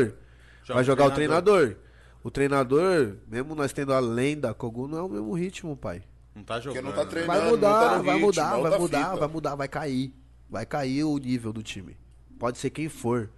Joga 0.62 0.74
Vai 0.74 0.82
o 0.82 0.86
jogar 0.86 1.06
o 1.06 1.10
treinador. 1.10 1.76
O 2.22 2.30
treinador, 2.30 3.16
mesmo 3.26 3.56
nós 3.56 3.72
tendo 3.72 3.92
a 3.92 3.98
lenda, 3.98 4.54
Kogu 4.54 4.86
não 4.86 4.98
é 4.98 5.02
o 5.02 5.08
mesmo 5.08 5.32
ritmo, 5.32 5.76
pai. 5.76 6.04
Não 6.32 6.44
tá 6.44 6.60
jogando. 6.60 6.84
não 6.84 6.92
tá 6.92 7.02
né? 7.02 7.10
treinando. 7.10 7.32
Vai 7.32 7.42
não 7.42 7.50
mudar, 7.50 7.80
tá 7.80 7.88
vai 7.88 8.14
ritmo, 8.14 8.26
mudar, 8.26 8.50
vai 8.50 8.60
outra 8.60 8.78
mudar, 8.78 9.04
fita. 9.06 9.16
vai 9.16 9.28
mudar, 9.28 9.54
vai 9.56 9.68
cair. 9.68 10.14
Vai 10.48 10.64
cair 10.64 11.02
o 11.02 11.18
nível 11.18 11.52
do 11.52 11.64
time. 11.64 11.96
Pode 12.38 12.58
ser 12.58 12.70
quem 12.70 12.88
for. 12.88 13.28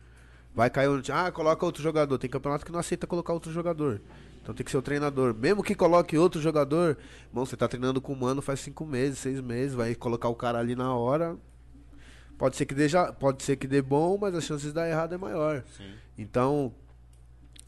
Vai 0.55 0.69
cair 0.69 0.89
o 0.89 1.03
Ah, 1.11 1.33
coloca 1.33 1.65
outro 1.65 1.83
jogador. 1.83 2.19
Tem 2.19 2.29
campeonato 2.29 2.67
que 2.67 2.71
não 2.73 2.79
aceita 2.79 3.07
colocar 3.07 3.33
outro 3.33 3.51
jogador. 3.51 4.03
Então 4.43 4.53
tem 4.55 4.65
que 4.65 4.71
ser 4.71 4.77
o 4.77 4.83
treinador. 4.83 5.33
Mesmo 5.35 5.63
que 5.63 5.75
coloque 5.75 6.19
outro 6.19 6.41
jogador, 6.41 6.99
irmão, 7.29 7.47
você 7.47 7.57
tá 7.57 7.69
treinando 7.69 8.01
com 8.01 8.13
o 8.13 8.17
mano 8.17 8.43
faz 8.43 8.59
cinco 8.61 8.85
meses, 8.85 9.19
seis 9.19 9.41
meses, 9.41 9.75
vai 9.75 9.95
colocar 9.95 10.29
o 10.29 10.35
cara 10.35 10.59
ali 10.59 10.75
na 10.75 10.95
hora. 10.95 11.37
Pode 12.37 12.57
ser 12.57 12.67
que 12.67 12.75
dê, 12.75 12.89
já- 12.89 13.13
pode 13.13 13.43
ser 13.45 13.55
que 13.57 13.69
dê 13.69 13.81
bom, 13.81 14.19
mas 14.21 14.35
as 14.35 14.43
chances 14.45 14.67
de 14.67 14.73
dar 14.73 14.89
errado 14.89 15.15
é 15.15 15.19
maior. 15.19 15.63
Sim. 15.77 15.93
Então, 16.19 16.75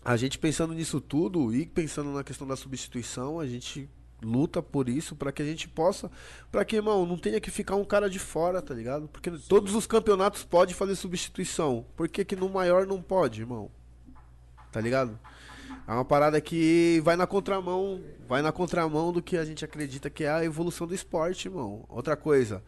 a 0.04 0.16
gente 0.16 0.36
pensando 0.36 0.74
nisso 0.74 1.00
tudo 1.00 1.54
e 1.54 1.64
pensando 1.64 2.10
na 2.12 2.24
questão 2.24 2.44
da 2.46 2.56
substituição, 2.56 3.38
a 3.38 3.46
gente 3.46 3.88
luta 4.20 4.60
por 4.62 4.88
isso 4.88 5.14
para 5.14 5.30
que 5.30 5.42
a 5.42 5.44
gente 5.44 5.68
possa, 5.68 6.10
para 6.50 6.64
que, 6.64 6.74
irmão, 6.74 7.06
não 7.06 7.16
tenha 7.16 7.40
que 7.40 7.50
ficar 7.52 7.76
um 7.76 7.84
cara 7.84 8.10
de 8.10 8.18
fora, 8.18 8.60
tá 8.60 8.74
ligado? 8.74 9.06
Porque 9.06 9.30
todos 9.48 9.74
os 9.76 9.86
campeonatos 9.86 10.42
podem 10.42 10.74
fazer 10.74 10.96
substituição. 10.96 11.84
Por 11.94 12.08
que 12.08 12.24
que 12.24 12.34
no 12.34 12.48
maior 12.48 12.84
não 12.86 13.00
pode, 13.00 13.42
irmão? 13.42 13.70
Tá 14.72 14.80
ligado? 14.80 15.16
É 15.86 15.92
uma 15.92 16.04
parada 16.04 16.40
que 16.40 17.00
vai 17.04 17.14
na 17.14 17.26
contramão, 17.26 18.02
vai 18.26 18.40
na 18.40 18.50
contramão 18.50 19.12
do 19.12 19.22
que 19.22 19.36
a 19.36 19.44
gente 19.44 19.64
acredita 19.64 20.08
que 20.08 20.24
é 20.24 20.30
a 20.30 20.44
evolução 20.44 20.86
do 20.86 20.94
esporte, 20.94 21.48
irmão. 21.48 21.84
Outra 21.88 22.16
coisa, 22.16 22.64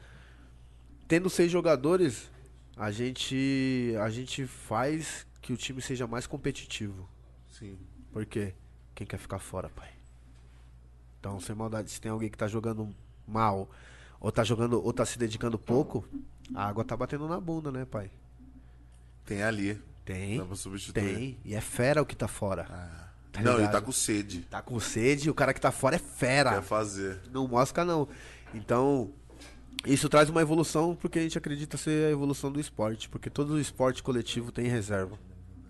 tendo 1.08 1.30
seis 1.30 1.50
jogadores, 1.50 2.30
a 2.76 2.90
gente, 2.90 3.94
a 4.02 4.10
gente 4.10 4.46
faz 4.46 5.26
que 5.40 5.52
o 5.52 5.56
time 5.56 5.80
seja 5.80 6.06
mais 6.06 6.26
competitivo. 6.26 7.08
Sim. 7.48 7.78
Por 8.12 8.26
quê? 8.26 8.52
Quem 8.94 9.06
quer 9.06 9.18
ficar 9.18 9.38
fora, 9.38 9.70
pai? 9.70 9.88
Então, 11.18 11.40
sem 11.40 11.54
maldade, 11.54 11.90
se 11.90 12.00
tem 12.00 12.10
alguém 12.10 12.28
que 12.28 12.36
tá 12.36 12.46
jogando 12.46 12.94
mal, 13.26 13.70
ou 14.20 14.30
tá 14.30 14.44
jogando, 14.44 14.84
ou 14.84 14.92
tá 14.92 15.06
se 15.06 15.18
dedicando 15.18 15.58
pouco, 15.58 16.06
a 16.54 16.68
água 16.68 16.84
tá 16.84 16.94
batendo 16.94 17.26
na 17.26 17.40
bunda, 17.40 17.72
né, 17.72 17.86
pai? 17.86 18.10
Tem 19.24 19.42
ali. 19.42 19.80
Tem. 20.04 20.38
Dá 20.38 20.44
pra 20.44 20.54
substituir. 20.54 21.14
Tem. 21.14 21.38
E 21.44 21.54
é 21.54 21.60
fera 21.60 22.02
o 22.02 22.06
que 22.06 22.14
tá 22.14 22.28
fora. 22.28 23.05
Tá 23.36 23.42
não, 23.42 23.58
ele 23.58 23.68
tá 23.68 23.80
com 23.80 23.92
sede. 23.92 24.40
Tá 24.42 24.62
com 24.62 24.80
sede, 24.80 25.30
o 25.30 25.34
cara 25.34 25.52
que 25.52 25.60
tá 25.60 25.70
fora 25.70 25.96
é 25.96 25.98
fera. 25.98 26.54
Quer 26.54 26.62
fazer. 26.62 27.20
Não 27.30 27.46
mosca, 27.46 27.84
não. 27.84 28.08
Então, 28.54 29.12
isso 29.84 30.08
traz 30.08 30.28
uma 30.28 30.40
evolução 30.40 30.96
porque 30.96 31.18
a 31.18 31.22
gente 31.22 31.38
acredita 31.38 31.76
ser 31.76 32.06
a 32.06 32.10
evolução 32.10 32.50
do 32.50 32.58
esporte. 32.58 33.08
Porque 33.08 33.30
todo 33.30 33.60
esporte 33.60 34.02
coletivo 34.02 34.50
tem 34.50 34.66
reserva. 34.66 35.18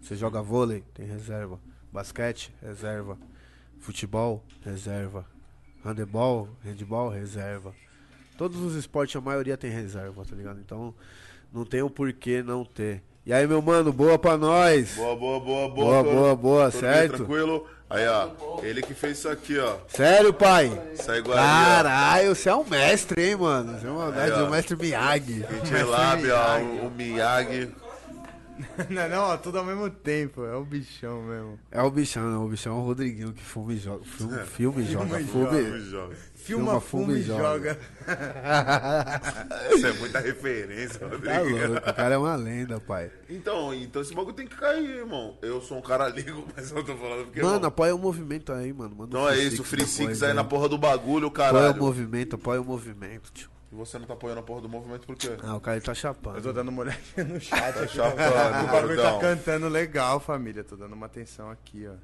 Você 0.01 0.15
joga 0.17 0.41
vôlei, 0.41 0.85
tem 0.95 1.07
reserva. 1.07 1.59
Basquete, 1.93 2.55
reserva. 2.63 3.19
Futebol, 3.81 4.45
reserva. 4.63 5.27
Handebol, 5.85 6.49
handball, 6.65 7.11
reserva. 7.11 7.75
Todos 8.37 8.61
os 8.61 8.75
esportes, 8.75 9.17
a 9.17 9.21
maioria 9.21 9.57
tem 9.57 9.71
reserva, 9.71 10.25
tá 10.25 10.37
ligado? 10.37 10.61
Então, 10.61 10.95
não 11.53 11.65
tem 11.65 11.83
o 11.83 11.91
porquê 11.91 12.43
não 12.43 12.65
ter. 12.65 13.03
E 13.27 13.33
aí, 13.33 13.45
meu 13.45 13.61
mano, 13.61 13.93
boa 13.93 14.17
pra 14.17 14.37
nós. 14.37 14.95
Boa, 14.95 15.17
boa, 15.17 15.41
boa, 15.41 15.69
boa. 15.69 16.03
Boa, 16.03 16.05
boa, 16.05 16.37
boa, 16.37 16.71
Toro, 16.71 16.81
certo? 16.81 17.17
Tranquilo? 17.17 17.67
Aí, 17.91 18.07
ó. 18.07 18.31
Ele 18.63 18.81
que 18.81 18.95
fez 18.95 19.19
isso 19.19 19.29
aqui, 19.29 19.59
ó. 19.59 19.79
Sério, 19.89 20.33
pai? 20.33 20.71
Essa 20.93 21.17
iguaria. 21.17 21.43
Caralho, 21.43 22.37
você 22.37 22.49
é 22.49 22.55
um 22.55 22.65
mestre, 22.65 23.31
hein, 23.31 23.37
mano? 23.37 23.79
Você 23.81 23.87
é 23.87 23.91
uma 23.91 24.15
Aí, 24.15 24.31
ó. 24.31 24.45
o 24.47 24.51
mestre 24.51 24.77
Miyagi. 24.77 25.45
Gelab, 25.65 26.23
ó. 26.31 26.59
O, 26.61 26.87
o 26.87 26.91
Miyagi. 26.93 27.69
não, 28.89 29.09
não, 29.09 29.23
ó, 29.25 29.37
tudo 29.37 29.59
ao 29.59 29.65
mesmo 29.65 29.91
tempo. 29.91 30.45
É 30.45 30.55
o 30.55 30.65
bichão 30.65 31.23
mesmo. 31.23 31.59
É 31.73 31.83
o 31.83 31.91
bichão, 31.91 32.23
não. 32.31 32.45
O 32.45 32.49
bichão 32.49 32.77
é 32.77 32.79
o 32.79 32.83
Rodriguinho 32.85 33.33
que 33.33 33.43
fuma 33.43 33.73
e 33.73 33.77
joga. 33.79 34.05
Filme, 34.05 34.45
filme 34.47 34.83
e 34.83 34.87
joga. 34.93 35.21
e 35.21 35.25
Fume. 35.25 35.45
Joga, 35.65 35.81
joga. 35.81 36.17
Filma, 36.47 36.81
fuma 36.81 37.13
e 37.13 37.23
joga. 37.23 37.77
Isso 39.75 39.87
é 39.87 39.93
muita 39.95 40.21
referência, 40.21 41.01
Tá 41.01 41.07
Rodrigo. 41.09 41.67
louco, 41.73 41.91
o 41.91 41.95
cara 41.95 42.15
é 42.15 42.19
uma 42.19 42.37
lenda, 42.37 42.81
pai. 42.81 43.11
Então, 43.29 43.75
então 43.75 44.01
esse 44.01 44.15
bagulho 44.15 44.35
tem 44.35 44.47
que 44.47 44.57
cair, 44.57 44.89
irmão. 44.99 45.37
Eu 45.43 45.61
sou 45.61 45.79
um 45.79 45.83
cara 45.83 46.09
ligo, 46.09 46.47
mas 46.57 46.71
eu 46.71 46.85
tô 46.85 46.97
falando 46.97 47.25
porque. 47.25 47.43
Mano, 47.43 47.55
irmão, 47.57 47.69
apoia 47.69 47.95
o 47.95 47.99
movimento 47.99 48.53
aí, 48.53 48.73
mano. 48.73 48.95
Manda 48.97 49.17
um 49.17 49.21
então 49.23 49.29
é 49.29 49.39
isso, 49.39 49.65
Free 49.65 49.87
Six 49.87 50.23
aí 50.23 50.33
na 50.33 50.45
porra 50.45 50.69
do 50.69 50.79
bagulho, 50.79 51.27
Apoia 51.27 51.49
o 51.49 51.53
caralho. 51.53 51.77
movimento, 51.83 52.37
apoia 52.37 52.61
o 52.61 52.65
movimento, 52.65 53.31
tio. 53.33 53.51
E 53.73 53.75
você 53.75 53.99
não 53.99 54.07
tá 54.07 54.15
apoiando 54.15 54.39
a 54.41 54.43
porra 54.45 54.61
do 54.61 54.69
movimento 54.69 55.05
por 55.07 55.17
quê? 55.17 55.37
Ah, 55.43 55.57
o 55.57 55.61
cara 55.61 55.81
tá 55.81 55.91
Eu 55.91 55.95
chapando. 55.97 56.41
tô 56.41 56.53
dando 56.53 56.69
uma 56.69 56.83
olhadinha 56.83 57.25
no 57.27 57.41
chat. 57.41 57.75
Tá 57.75 57.81
aqui. 57.83 57.97
chapando, 57.97 58.65
o 58.65 58.73
bagulho 58.73 59.03
tá 59.03 59.19
cantando 59.19 59.69
legal, 59.69 60.21
família. 60.21 60.63
Tô 60.63 60.77
dando 60.77 60.93
uma 60.95 61.07
atenção 61.07 61.51
aqui, 61.51 61.87
ó. 61.89 61.95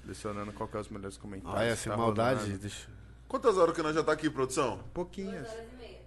Selecionando 0.00 0.52
qual 0.52 0.66
que 0.68 0.76
é 0.76 0.80
os 0.80 0.88
melhores 0.88 1.16
comentários. 1.18 1.60
Olha, 1.60 1.76
sem 1.76 1.92
Tá 1.92 1.98
maldade. 1.98 2.52
Deixa... 2.56 2.88
Quantas 3.32 3.56
horas 3.56 3.74
que 3.74 3.80
nós 3.82 3.94
já 3.94 4.04
tá 4.04 4.12
aqui, 4.12 4.28
produção? 4.28 4.78
Pouquinhas. 4.92 5.48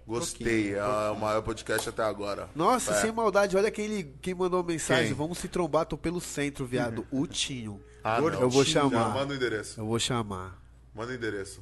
Gostei, 0.06 0.74
é 0.76 0.84
o 1.10 1.16
maior 1.16 1.42
podcast 1.42 1.88
até 1.88 2.04
agora. 2.04 2.48
Nossa, 2.54 2.92
É. 2.92 3.00
sem 3.00 3.10
maldade, 3.10 3.56
olha 3.56 3.68
quem, 3.68 3.86
ele, 3.86 4.14
quem 4.22 4.32
mandou 4.32 4.62
mensagem. 4.62 5.06
Quem? 5.08 5.12
Vamos 5.14 5.38
se 5.38 5.48
trombar, 5.48 5.86
tô 5.86 5.98
pelo 5.98 6.20
centro, 6.20 6.64
viado. 6.64 7.04
O 7.10 7.26
Tinho. 7.26 7.82
Ah, 8.04 8.20
não. 8.20 8.28
Eu 8.28 8.48
vou 8.48 8.64
chamar. 8.64 9.08
Não, 9.08 9.10
manda 9.10 9.32
o 9.32 9.36
endereço. 9.36 9.80
Eu 9.80 9.86
vou 9.86 9.98
chamar. 9.98 10.56
Manda 10.94 11.10
o 11.10 11.14
endereço. 11.16 11.60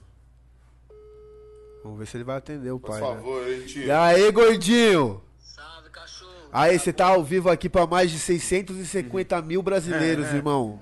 Vamos 1.83 1.99
ver 1.99 2.07
se 2.09 2.18
ele 2.18 2.25
vai 2.25 2.36
atender 2.36 2.70
o 2.70 2.78
Por 2.78 2.91
pai. 2.91 3.01
né? 3.01 3.07
favor, 3.07 3.49
hein, 3.51 3.62
tio. 3.67 3.84
E 3.86 3.91
aí, 3.91 4.31
gordinho? 4.31 5.23
Salve, 5.39 5.89
cachorro. 5.89 6.31
Aí, 6.52 6.78
você 6.78 6.93
tá 6.93 7.07
ao 7.07 7.25
vivo 7.25 7.49
aqui 7.49 7.70
pra 7.70 7.86
mais 7.86 8.10
de 8.10 8.18
650 8.18 9.41
mil 9.41 9.62
brasileiros, 9.62 10.26
irmão. 10.34 10.78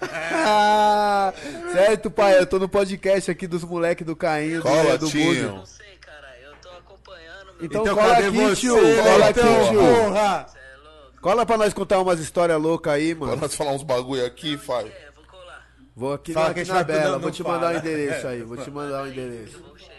Ah, 0.00 1.32
certo, 1.72 2.10
pai. 2.10 2.38
Eu 2.38 2.46
tô 2.46 2.58
no 2.58 2.68
podcast 2.68 3.30
aqui 3.30 3.46
dos 3.46 3.64
moleques 3.64 4.06
do 4.06 4.14
Cainho, 4.16 4.58
do, 4.58 4.62
Cola, 4.62 4.98
do. 4.98 5.06
Buzi. 5.06 5.42
Não 5.42 5.66
sei, 5.66 5.86
cara. 6.00 6.28
Eu 6.42 6.52
tô 6.62 6.68
acompanhando, 6.70 7.46
meu. 7.56 7.64
Então, 7.66 7.84
cola 7.84 8.12
aqui, 8.18 8.56
tio. 8.56 8.74
Cola 8.76 9.28
aqui, 9.28 9.40
tio. 9.40 9.80
porra! 9.80 10.46
É? 10.52 11.20
Cola 11.20 11.46
pra 11.46 11.56
nós 11.56 11.74
contar 11.74 12.00
umas 12.00 12.20
histórias 12.20 12.60
loucas 12.60 12.92
aí, 12.92 13.14
Pra 13.14 13.26
mano. 13.28 13.40
nós 13.40 13.54
falar 13.54 13.72
uns 13.72 13.82
bagulho 13.82 14.24
aqui, 14.24 14.56
faz. 14.56 14.86
É, 14.86 15.10
vou 15.14 15.24
colar. 15.24 15.66
Vou 15.96 16.12
aqui, 16.12 16.32
Fala 16.32 16.50
aqui 16.50 16.64
na 16.64 16.84
Bela. 16.84 17.18
Vou 17.18 17.30
te 17.30 17.42
mandar 17.42 17.56
o 17.58 17.60
fala. 17.74 17.78
endereço 17.78 18.26
aí. 18.28 18.42
Vou 18.42 18.56
te 18.56 18.70
mandar 18.70 19.02
o 19.02 19.08
endereço. 19.08 19.58
Vou 19.60 19.76
chegar. 19.76 19.96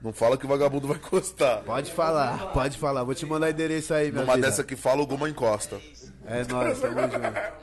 Não 0.00 0.12
fala 0.12 0.36
que 0.38 0.44
o 0.44 0.48
vagabundo 0.48 0.86
vai 0.86 0.96
encostar. 0.96 1.62
Pode 1.64 1.90
falar, 1.92 2.52
pode 2.52 2.78
falar. 2.78 3.02
Vou 3.02 3.14
te 3.14 3.26
mandar 3.26 3.46
o 3.48 3.50
endereço 3.50 3.92
aí, 3.92 4.12
meu 4.12 4.24
vida. 4.24 4.38
dessa 4.38 4.62
que 4.62 4.76
fala, 4.76 5.02
o 5.02 5.06
Guma 5.06 5.28
encosta. 5.28 5.80
É 6.24 6.44
nóis, 6.44 6.78
tamo 6.78 7.00
junto. 7.00 7.58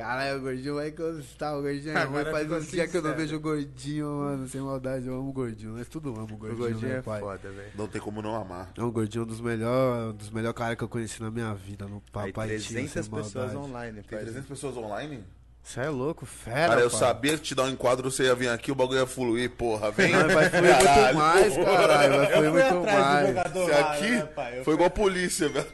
Caralho, 0.00 0.38
o 0.38 0.40
gordinho 0.42 0.74
vai 0.76 0.88
encostar, 0.88 1.58
o 1.58 1.62
gordinho 1.62 1.90
é 1.90 2.04
ruim. 2.04 2.18
Agora 2.18 2.30
Faz 2.32 2.50
uns 2.50 2.70
dias 2.70 2.90
que 2.90 2.96
eu 2.96 3.02
não 3.02 3.14
vejo 3.14 3.36
o 3.36 3.40
gordinho, 3.40 4.06
mano. 4.06 4.48
Sem 4.48 4.60
maldade, 4.60 5.06
eu 5.06 5.14
amo 5.14 5.28
o 5.28 5.32
gordinho. 5.32 5.72
Nós 5.76 5.88
tudo 5.88 6.08
amo 6.10 6.20
o 6.30 6.34
O 6.34 6.36
gordinho, 6.38 6.56
gordinho 6.58 6.88
né, 6.88 6.98
é 6.98 7.02
pai? 7.02 7.20
foda, 7.20 7.50
velho. 7.50 7.70
Não 7.74 7.86
tem 7.86 8.00
como 8.00 8.22
não 8.22 8.34
amar. 8.34 8.72
É 8.76 8.82
um 8.82 8.90
gordinho 8.90 9.26
dos 9.26 9.40
melhores 9.40 10.14
dos 10.14 10.30
melhor 10.30 10.52
caras 10.54 10.76
que 10.76 10.84
eu 10.84 10.88
conheci 10.88 11.20
na 11.22 11.30
minha 11.30 11.54
vida. 11.54 11.86
No 11.86 11.96
Aí 12.14 12.32
papai 12.32 12.48
300 12.48 13.08
pessoas 13.08 13.54
online, 13.54 14.02
Tem 14.02 14.10
pai. 14.10 14.20
300 14.20 14.46
pessoas 14.48 14.76
online? 14.76 15.24
Você 15.70 15.82
é 15.82 15.88
louco, 15.88 16.26
fera, 16.26 16.70
Cara, 16.70 16.80
eu 16.80 16.90
pai. 16.90 16.98
sabia 16.98 17.38
que 17.38 17.44
te 17.44 17.54
dar 17.54 17.62
um 17.62 17.68
enquadro, 17.68 18.10
você 18.10 18.24
ia 18.24 18.34
vir 18.34 18.48
aqui, 18.48 18.72
o 18.72 18.74
bagulho 18.74 18.98
ia 18.98 19.06
fluir, 19.06 19.48
porra. 19.52 19.92
Vem. 19.92 20.10
Mas 20.10 20.34
vai 20.34 20.50
fluir 20.50 20.74
muito 20.74 20.84
Caralho. 20.84 21.16
mais, 21.16 21.56
caralho. 21.56 22.16
Vai 22.16 22.26
fluir 22.32 22.50
muito 22.50 22.74
mais. 22.92 23.36
Esse 23.38 23.72
aqui 23.72 24.64
foi 24.64 24.74
igual 24.74 24.88
a 24.88 24.90
polícia, 24.90 25.48
velho. 25.48 25.66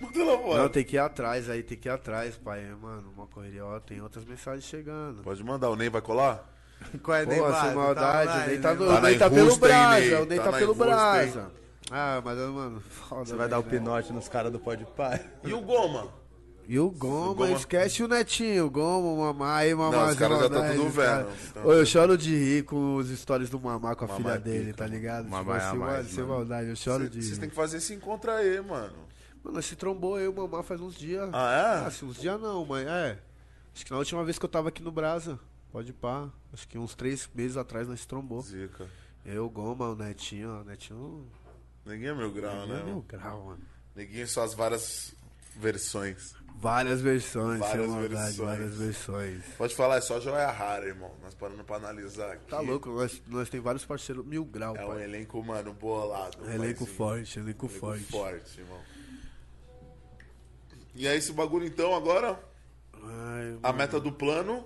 Não, 0.55 0.69
tem 0.69 0.85
que 0.85 0.97
ir 0.97 0.99
atrás 0.99 1.49
aí, 1.49 1.63
tem 1.63 1.79
que 1.79 1.89
ir 1.89 1.91
atrás, 1.93 2.37
pai. 2.37 2.63
Mano, 2.79 3.11
uma 3.17 3.27
correria, 3.27 3.65
ó, 3.65 3.81
tem 3.81 4.03
outras 4.03 4.27
mensagens 4.27 4.65
chegando. 4.65 5.23
Pode 5.23 5.43
mandar, 5.43 5.71
o 5.71 5.77
Ney 5.77 5.89
vai 5.89 6.03
colar? 6.03 6.45
Qual 7.03 7.17
é, 7.17 7.25
Pô, 7.25 7.31
Neymar? 7.31 7.61
sem 7.63 7.71
Tá 7.71 7.75
maldade, 7.75 8.31
o 8.45 8.47
Ney 8.49 8.59
tá, 8.59 8.75
no, 8.75 8.81
Neymar? 8.81 8.97
Tá 8.97 9.01
o 9.01 9.03
Ney 9.09 9.19
tá 9.19 9.31
pelo 9.31 9.41
enrusta, 9.47 9.67
hein, 9.67 9.73
Brasa, 9.73 10.01
Ney? 10.01 10.15
o 10.15 10.27
Ney 10.27 10.39
Tá 10.39 10.45
tá, 10.51 10.59
pelo? 10.59 10.75
Brasa. 10.75 11.53
Ah, 11.91 12.21
mas, 12.23 12.37
mano, 12.37 12.81
foda. 12.83 13.25
Você 13.25 13.35
vai 13.35 13.49
dar 13.49 13.61
o 13.61 13.63
né? 13.63 13.71
pinote 13.71 14.13
nos 14.13 14.29
caras 14.29 14.53
do 14.53 14.59
Pode 14.61 14.85
Pai. 14.95 15.25
E 15.43 15.55
o 15.55 15.61
Goma? 15.63 16.26
E 16.69 16.79
o 16.81 16.91
Goma, 16.91 17.35
Goma- 17.35 17.53
esquece 17.53 18.03
o 18.03 18.09
Netinho, 18.09 18.67
o 18.67 18.71
Goma, 18.71 19.09
o 19.09 19.19
Mamá, 19.21 19.57
aí 19.59 19.75
Mamá. 19.75 19.97
Não, 20.07 20.09
os 20.09 20.15
caras 20.17 20.39
já 20.41 20.51
tá 20.51 20.73
tudo 20.75 21.69
Ô, 21.69 21.73
eu 21.73 21.87
choro 21.87 22.19
de 22.19 22.35
rir 22.37 22.65
com 22.65 22.97
os 22.97 23.09
stories 23.09 23.49
do 23.49 23.61
Mamá 23.61 23.95
com 23.95 24.05
a 24.05 24.09
Mamá 24.09 24.19
filha 24.21 24.31
é 24.33 24.39
dele, 24.39 24.65
pica, 24.73 24.77
tá 24.79 24.87
ligado? 24.87 25.29
Mamá 25.29 25.55
é 25.55 25.59
a 25.59 25.71
sem, 25.71 25.79
mais, 25.79 26.07
sem 26.09 26.25
mano. 26.25 26.29
maldade, 26.35 26.69
eu 26.69 26.77
choro 26.77 27.05
Cê- 27.05 27.11
de 27.11 27.23
Vocês 27.23 27.35
rir. 27.35 27.41
têm 27.41 27.49
que 27.49 27.55
fazer 27.55 27.77
esse 27.77 27.95
encontro 27.95 28.31
aí, 28.33 28.61
mano. 28.61 28.95
Mano, 29.45 29.55
nós 29.57 29.65
se 29.67 29.77
trombou 29.77 30.19
eu 30.19 30.25
e 30.25 30.29
o 30.29 30.35
Mamá 30.37 30.63
faz 30.65 30.81
uns 30.81 30.97
dias. 30.97 31.31
Ah, 31.33 31.83
é? 31.85 31.87
assim, 31.87 32.05
uns 32.05 32.17
dias 32.21 32.41
não, 32.41 32.65
mas 32.67 32.87
é. 32.87 33.19
Acho 33.75 33.85
que 33.85 33.91
na 33.93 33.99
última 33.99 34.25
vez 34.25 34.39
que 34.39 34.45
eu 34.45 34.49
tava 34.49 34.69
aqui 34.71 34.83
no 34.83 34.91
Brasa, 34.91 35.39
pode 35.71 35.93
pá. 35.93 36.29
Acho 36.53 36.67
que 36.67 36.77
uns 36.79 36.95
três 36.97 37.29
meses 37.35 37.57
atrás 37.57 37.87
nós 37.87 38.01
se 38.01 38.09
trombou. 38.09 38.41
Zica. 38.43 38.87
Eu, 39.25 39.49
Goma, 39.51 39.89
o 39.91 39.95
Netinho, 39.95 40.63
o 40.63 40.65
Netinho. 40.65 41.27
Ninguém 41.85 42.09
é 42.09 42.15
meu 42.15 42.33
grau, 42.33 42.67
né? 42.67 42.81
é 42.81 42.85
meu 42.85 43.03
grau, 43.07 43.45
mano. 43.45 43.61
Neguinho 43.95 44.25
e 44.25 44.27
suas 44.27 44.53
várias 44.55 45.15
versões. 45.57 46.35
Várias 46.59 47.01
versões, 47.03 47.61
Várias 47.61 47.87
maldade, 47.89 48.09
versões. 48.15 48.37
várias 48.37 48.75
versões. 48.77 49.45
Pode 49.59 49.75
falar, 49.75 49.97
é 49.97 50.01
só 50.01 50.19
joia 50.19 50.51
rara, 50.51 50.87
irmão. 50.87 51.13
Nós 51.23 51.35
parando 51.35 51.63
pra 51.63 51.77
analisar 51.77 52.33
aqui. 52.33 52.47
Tá 52.49 52.61
louco, 52.61 52.89
nós, 52.91 53.23
nós 53.27 53.51
tem 53.51 53.61
vários 53.61 53.85
parceiros 53.85 54.25
mil 54.25 54.45
grau, 54.45 54.75
É 54.77 54.85
um 54.85 54.89
pai. 54.89 55.05
elenco, 55.05 55.43
mano, 55.45 55.73
bolado. 55.75 56.39
Elenco 56.45 56.59
paizinho. 56.81 56.87
forte, 56.97 57.39
elenco, 57.39 57.67
Elenco 57.67 57.69
forte. 57.81 58.05
forte, 58.05 58.61
irmão. 58.61 58.81
E 60.95 61.07
é 61.07 61.15
esse 61.15 61.31
bagulho 61.33 61.67
então 61.67 61.95
agora? 61.95 62.41
Ai, 63.05 63.59
A 63.63 63.73
meta 63.73 64.01
do 64.01 64.11
plano. 64.11 64.65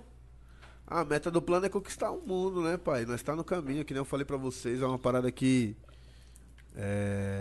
A 0.86 1.04
meta 1.04 1.28
do 1.30 1.42
plano 1.42 1.66
é 1.66 1.68
conquistar 1.68 2.10
o 2.12 2.20
mundo, 2.20 2.62
né, 2.62 2.76
pai? 2.76 3.04
Nós 3.04 3.22
tá 3.22 3.34
no 3.34 3.42
caminho, 3.44 3.84
que 3.84 3.92
nem 3.92 4.00
eu 4.00 4.04
falei 4.04 4.24
pra 4.24 4.36
vocês, 4.36 4.80
é 4.80 4.86
uma 4.86 4.98
parada 4.98 5.30
que. 5.32 5.76
É. 6.76 7.39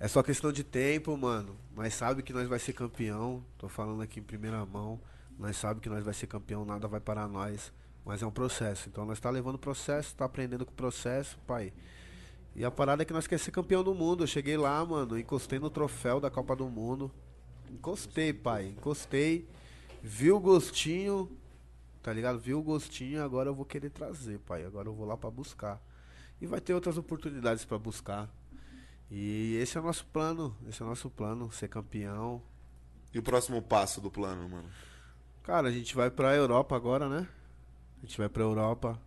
É 0.00 0.06
só 0.06 0.22
questão 0.22 0.52
de 0.52 0.62
tempo, 0.62 1.16
mano. 1.16 1.56
Nós 1.74 1.92
sabe 1.92 2.22
que 2.22 2.32
nós 2.32 2.46
vai 2.48 2.60
ser 2.60 2.72
campeão. 2.72 3.44
Tô 3.58 3.68
falando 3.68 4.00
aqui 4.00 4.20
em 4.20 4.22
primeira 4.22 4.64
mão. 4.64 5.00
Nós 5.36 5.56
sabe 5.56 5.80
que 5.80 5.88
nós 5.88 6.04
vai 6.04 6.14
ser 6.14 6.28
campeão, 6.28 6.64
nada 6.64 6.86
vai 6.86 7.00
parar 7.00 7.26
nós. 7.26 7.72
Mas 8.04 8.22
é 8.22 8.26
um 8.26 8.30
processo. 8.30 8.88
Então 8.88 9.04
nós 9.04 9.18
tá 9.18 9.28
levando 9.28 9.56
o 9.56 9.58
processo, 9.58 10.14
tá 10.14 10.24
aprendendo 10.24 10.64
com 10.64 10.70
o 10.70 10.74
processo, 10.74 11.36
pai. 11.46 11.72
E 12.54 12.64
a 12.64 12.70
parada 12.70 13.02
é 13.02 13.04
que 13.04 13.12
nós 13.12 13.26
quer 13.26 13.38
ser 13.38 13.50
campeão 13.50 13.82
do 13.82 13.92
mundo. 13.92 14.22
Eu 14.22 14.28
cheguei 14.28 14.56
lá, 14.56 14.84
mano, 14.84 15.18
encostei 15.18 15.58
no 15.58 15.68
troféu 15.68 16.20
da 16.20 16.30
Copa 16.30 16.54
do 16.54 16.68
Mundo. 16.68 17.10
Encostei, 17.68 18.32
pai. 18.32 18.68
Encostei. 18.68 19.48
Vi 20.00 20.30
o 20.30 20.38
gostinho. 20.38 21.28
Tá 22.02 22.12
ligado? 22.12 22.38
Vi 22.38 22.54
o 22.54 22.62
gostinho, 22.62 23.22
agora 23.22 23.50
eu 23.50 23.54
vou 23.54 23.64
querer 23.64 23.90
trazer, 23.90 24.38
pai. 24.38 24.64
Agora 24.64 24.88
eu 24.88 24.94
vou 24.94 25.06
lá 25.06 25.16
pra 25.16 25.28
buscar. 25.28 25.82
E 26.40 26.46
vai 26.46 26.60
ter 26.60 26.72
outras 26.72 26.96
oportunidades 26.96 27.64
pra 27.64 27.78
buscar. 27.78 28.30
E 29.10 29.56
esse 29.56 29.76
é 29.76 29.80
o 29.80 29.84
nosso 29.84 30.04
plano. 30.06 30.54
Esse 30.68 30.82
é 30.82 30.84
o 30.84 30.88
nosso 30.88 31.08
plano, 31.08 31.50
ser 31.50 31.68
campeão. 31.68 32.42
E 33.12 33.18
o 33.18 33.22
próximo 33.22 33.62
passo 33.62 34.00
do 34.00 34.10
plano, 34.10 34.48
mano? 34.48 34.68
Cara, 35.42 35.68
a 35.68 35.72
gente 35.72 35.94
vai 35.94 36.10
pra 36.10 36.34
Europa 36.36 36.76
agora, 36.76 37.08
né? 37.08 37.26
A 38.02 38.06
gente 38.06 38.18
vai 38.18 38.28
pra 38.28 38.42
Europa. 38.42 38.98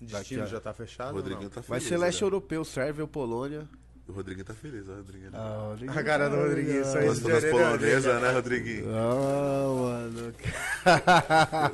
Destino 0.00 0.42
a- 0.42 0.46
já 0.46 0.60
tá 0.60 0.74
fechado? 0.74 1.14
Rodriguinho 1.14 1.48
tá 1.48 1.62
feliz. 1.62 1.68
Vai 1.68 1.80
ser 1.80 1.96
leste 1.96 2.20
né? 2.22 2.26
europeu, 2.26 2.64
Sérvia 2.64 3.04
ou 3.04 3.08
Polônia. 3.08 3.68
O 4.08 4.12
Rodriguinho 4.12 4.44
tá 4.44 4.54
feliz, 4.54 4.88
ó, 4.88 4.92
o 4.92 4.96
Rodriguinho. 4.96 5.30
Ah, 5.34 5.74
A 5.88 6.04
cara 6.04 6.28
do 6.28 6.36
Rodriguinho, 6.36 6.84
só 6.84 7.00
isso 7.00 7.22
Gostou 7.22 7.30
das 7.30 7.44
polonesas, 7.44 8.22
né, 8.22 8.30
Rodriguinho? 8.32 8.86
Ah, 8.94 9.74
mano. 9.80 10.34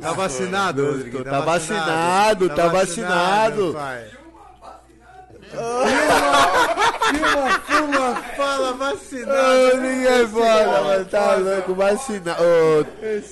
Tá 0.01 0.12
vacinado, 0.15 0.86
Rodrigo? 0.92 1.25
Tá 1.25 1.41
vacinado, 1.41 2.49
tá 2.49 2.68
vacinado. 2.68 3.73
pai. 3.75 4.10
Fuma, 7.12 7.60
fuma, 7.60 8.14
fala 8.36 8.72
vacinado. 8.72 9.39
Ô, 9.39 9.76
ninguém 9.76 10.28
foda, 10.28 10.82
mano. 10.82 11.05
Tá 11.05 11.34
louco, 11.36 11.74
vacinar. 11.74 12.36
Ô, 12.40 12.84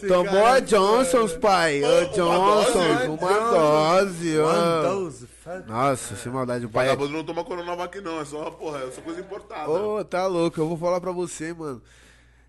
tomou 0.06 0.46
a 0.46 0.60
Johnson's, 0.60 1.32
pai. 1.34 1.82
Ô, 1.82 2.04
Johnson's, 2.06 3.04
Uma 3.08 3.14
uma 3.14 3.50
dose. 3.50 4.38
Ó. 4.38 4.82
dose. 4.82 5.28
Nossa, 5.66 6.16
sem 6.16 6.30
maldade. 6.30 6.66
O 6.66 6.68
pai 6.68 6.86
é 6.86 6.90
Vagabundo 6.90 7.16
não 7.16 7.24
toma 7.24 7.44
Coronavac, 7.44 8.00
não. 8.00 8.20
É 8.20 8.24
só, 8.24 8.50
porra, 8.50 8.80
é 8.80 8.90
só 8.90 9.00
coisa 9.00 9.20
importada. 9.20 9.70
Ô, 9.70 10.04
tá 10.04 10.26
louco, 10.26 10.60
eu 10.60 10.68
vou 10.68 10.76
falar 10.76 11.00
pra 11.00 11.12
você, 11.12 11.52
mano. 11.52 11.82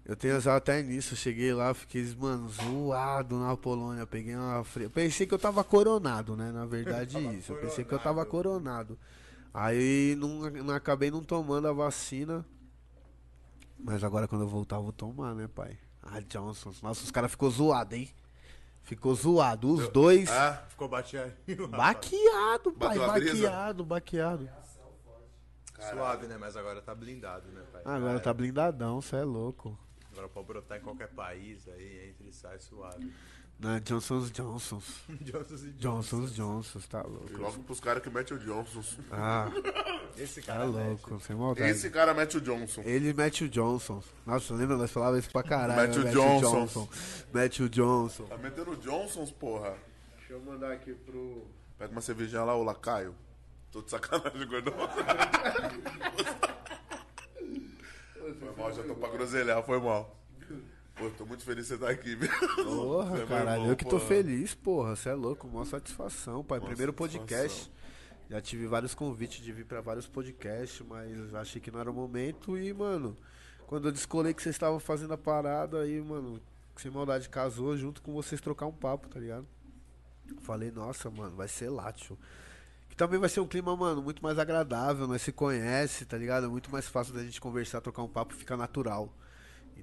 Eu 0.05 0.15
tenho 0.15 0.39
já 0.41 0.55
até 0.57 0.81
nisso, 0.81 1.13
eu 1.13 1.17
cheguei 1.17 1.53
lá, 1.53 1.73
fiquei, 1.73 2.03
mano, 2.19 2.49
zoado 2.49 3.37
na 3.37 3.55
Polônia. 3.55 4.05
Peguei 4.05 4.35
uma 4.35 4.63
fria. 4.63 4.89
Pensei 4.89 5.25
que 5.25 5.33
eu 5.33 5.39
tava 5.39 5.63
coronado, 5.63 6.35
né? 6.35 6.51
Na 6.51 6.65
verdade, 6.65 7.17
isso. 7.37 7.53
Eu 7.53 7.57
pensei 7.57 7.85
que 7.85 7.93
eu 7.93 7.99
tava 7.99 8.25
coronado. 8.25 8.97
Aí 9.53 10.15
não, 10.17 10.49
não 10.49 10.73
acabei 10.73 11.11
não 11.11 11.23
tomando 11.23 11.67
a 11.67 11.73
vacina. 11.73 12.45
Mas 13.77 14.03
agora 14.03 14.27
quando 14.27 14.43
eu 14.43 14.47
voltar, 14.47 14.77
eu 14.77 14.83
vou 14.83 14.91
tomar, 14.91 15.33
né, 15.35 15.47
pai? 15.47 15.77
A 16.01 16.19
Johnson. 16.19 16.73
Nossa, 16.81 17.03
os 17.03 17.11
caras 17.11 17.31
ficou 17.31 17.49
zoado, 17.49 17.95
hein? 17.95 18.09
Ficou 18.83 19.13
zoado. 19.13 19.71
Os 19.71 19.87
dois. 19.89 20.29
Ah, 20.31 20.65
Ficou 20.69 20.87
bateado. 20.87 21.33
Baqueado, 21.69 22.71
pai. 22.73 22.97
Baqueado, 22.97 23.85
baqueado. 23.85 24.49
Suave, 25.89 26.27
né? 26.27 26.37
Mas 26.37 26.55
agora 26.55 26.81
tá 26.81 26.93
blindado, 26.93 27.49
né, 27.51 27.63
pai? 27.71 27.81
Agora 27.85 28.19
tá 28.19 28.33
blindadão, 28.33 29.01
cê 29.01 29.17
é 29.17 29.23
louco. 29.23 29.77
Agora 30.11 30.27
pode 30.29 30.47
brotar 30.47 30.77
em 30.77 30.81
qualquer 30.81 31.07
país, 31.09 31.67
aí 31.67 32.09
entra 32.09 32.27
e 32.27 32.33
sai 32.33 32.59
suave. 32.59 33.11
Na 33.61 33.77
Johnson's 33.77 34.31
Johnson's. 34.33 35.03
Johnson's 35.21 35.63
e 35.63 35.71
Johnson's 35.73 36.33
Johnson's, 36.33 36.87
tá 36.87 37.03
louco. 37.03 37.31
e 37.31 37.35
logo 37.35 37.61
pros 37.61 37.79
caras 37.79 38.01
que 38.01 38.09
metem 38.09 38.35
o 38.35 38.39
Johnson. 38.39 38.81
Ah, 39.11 39.51
Esse 40.17 40.41
tá 40.41 40.53
cara 40.53 40.65
louco, 40.65 41.19
sem 41.19 41.35
maldade. 41.35 41.69
Esse 41.69 41.91
cara 41.91 42.11
mete 42.11 42.37
o 42.37 42.41
Johnson. 42.41 42.81
Ele 42.83 43.13
mete 43.13 43.43
o 43.43 43.49
Johnson. 43.49 44.03
Nossa, 44.25 44.55
lembra? 44.55 44.77
Nós 44.77 44.89
falávamos 44.89 45.25
isso 45.25 45.31
pra 45.31 45.43
caralho. 45.43 45.79
Mete 45.79 45.99
o 45.99 46.03
né? 46.03 46.11
Johnson. 46.11 46.89
Mete 47.31 47.61
o 47.61 47.69
Johnson. 47.69 48.23
Tá 48.23 48.37
metendo 48.37 48.71
o 48.71 48.75
Johnsons, 48.77 49.31
porra. 49.31 49.77
Deixa 50.17 50.33
eu 50.33 50.41
mandar 50.41 50.71
aqui 50.71 50.95
pro. 50.95 51.45
Pega 51.77 51.91
uma 51.91 52.01
cervejinha 52.01 52.43
lá, 52.43 52.55
ô 52.55 52.63
Lacaio. 52.63 53.13
Tô 53.71 53.83
de 53.83 53.91
sacanagem, 53.91 54.47
gordão. 54.47 54.73
foi 58.39 58.55
mal, 58.57 58.73
já 58.73 58.83
tô 58.83 58.95
pra 58.95 59.09
groselhar, 59.09 59.63
foi 59.63 59.79
mal. 59.79 60.17
Pô, 60.95 61.09
tô 61.17 61.25
muito 61.25 61.43
feliz 61.43 61.63
de 61.65 61.69
você 61.69 61.73
estar 61.75 61.89
aqui, 61.89 62.15
viu? 62.15 62.29
Porra, 62.63 63.19
é 63.21 63.25
caralho. 63.25 63.49
irmão, 63.61 63.69
eu 63.69 63.75
que 63.75 63.83
tô 63.85 63.91
porra. 63.97 64.05
feliz, 64.05 64.53
porra. 64.53 64.95
Você 64.95 65.09
é 65.09 65.13
louco, 65.13 65.47
maior 65.47 65.65
satisfação, 65.65 66.43
pai. 66.43 66.59
Maior 66.59 66.69
Primeiro 66.69 66.91
satisfação. 66.93 67.19
podcast. 67.25 67.71
Já 68.29 68.41
tive 68.41 68.67
vários 68.67 68.93
convites 68.93 69.43
de 69.43 69.51
vir 69.51 69.65
pra 69.65 69.81
vários 69.81 70.07
podcasts, 70.07 70.85
mas 70.87 71.33
achei 71.33 71.59
que 71.59 71.71
não 71.71 71.79
era 71.79 71.89
o 71.91 71.93
momento. 71.93 72.57
E, 72.57 72.73
mano, 72.73 73.17
quando 73.67 73.87
eu 73.87 73.91
descolei 73.91 74.33
que 74.33 74.41
vocês 74.41 74.55
estavam 74.55 74.79
fazendo 74.79 75.13
a 75.13 75.17
parada 75.17 75.81
aí, 75.81 75.99
mano, 76.01 76.39
sem 76.77 76.89
maldade 76.91 77.27
casou 77.29 77.75
junto 77.75 78.01
com 78.01 78.13
vocês 78.13 78.39
trocar 78.39 78.67
um 78.67 78.71
papo, 78.71 79.09
tá 79.09 79.19
ligado? 79.19 79.45
Falei, 80.41 80.71
nossa, 80.71 81.09
mano, 81.09 81.35
vai 81.35 81.47
ser 81.47 81.69
látil. 81.69 82.17
Que 82.89 82.95
também 82.95 83.19
vai 83.19 83.27
ser 83.27 83.39
um 83.41 83.47
clima, 83.47 83.75
mano, 83.75 84.01
muito 84.01 84.21
mais 84.23 84.37
agradável, 84.39 85.07
nós 85.07 85.21
se 85.21 85.31
conhece, 85.31 86.05
tá 86.05 86.17
ligado? 86.17 86.45
É 86.45 86.49
muito 86.49 86.71
mais 86.71 86.87
fácil 86.87 87.13
da 87.13 87.23
gente 87.23 87.41
conversar, 87.41 87.81
trocar 87.81 88.03
um 88.03 88.07
papo, 88.07 88.33
fica 88.33 88.55
natural. 88.55 89.13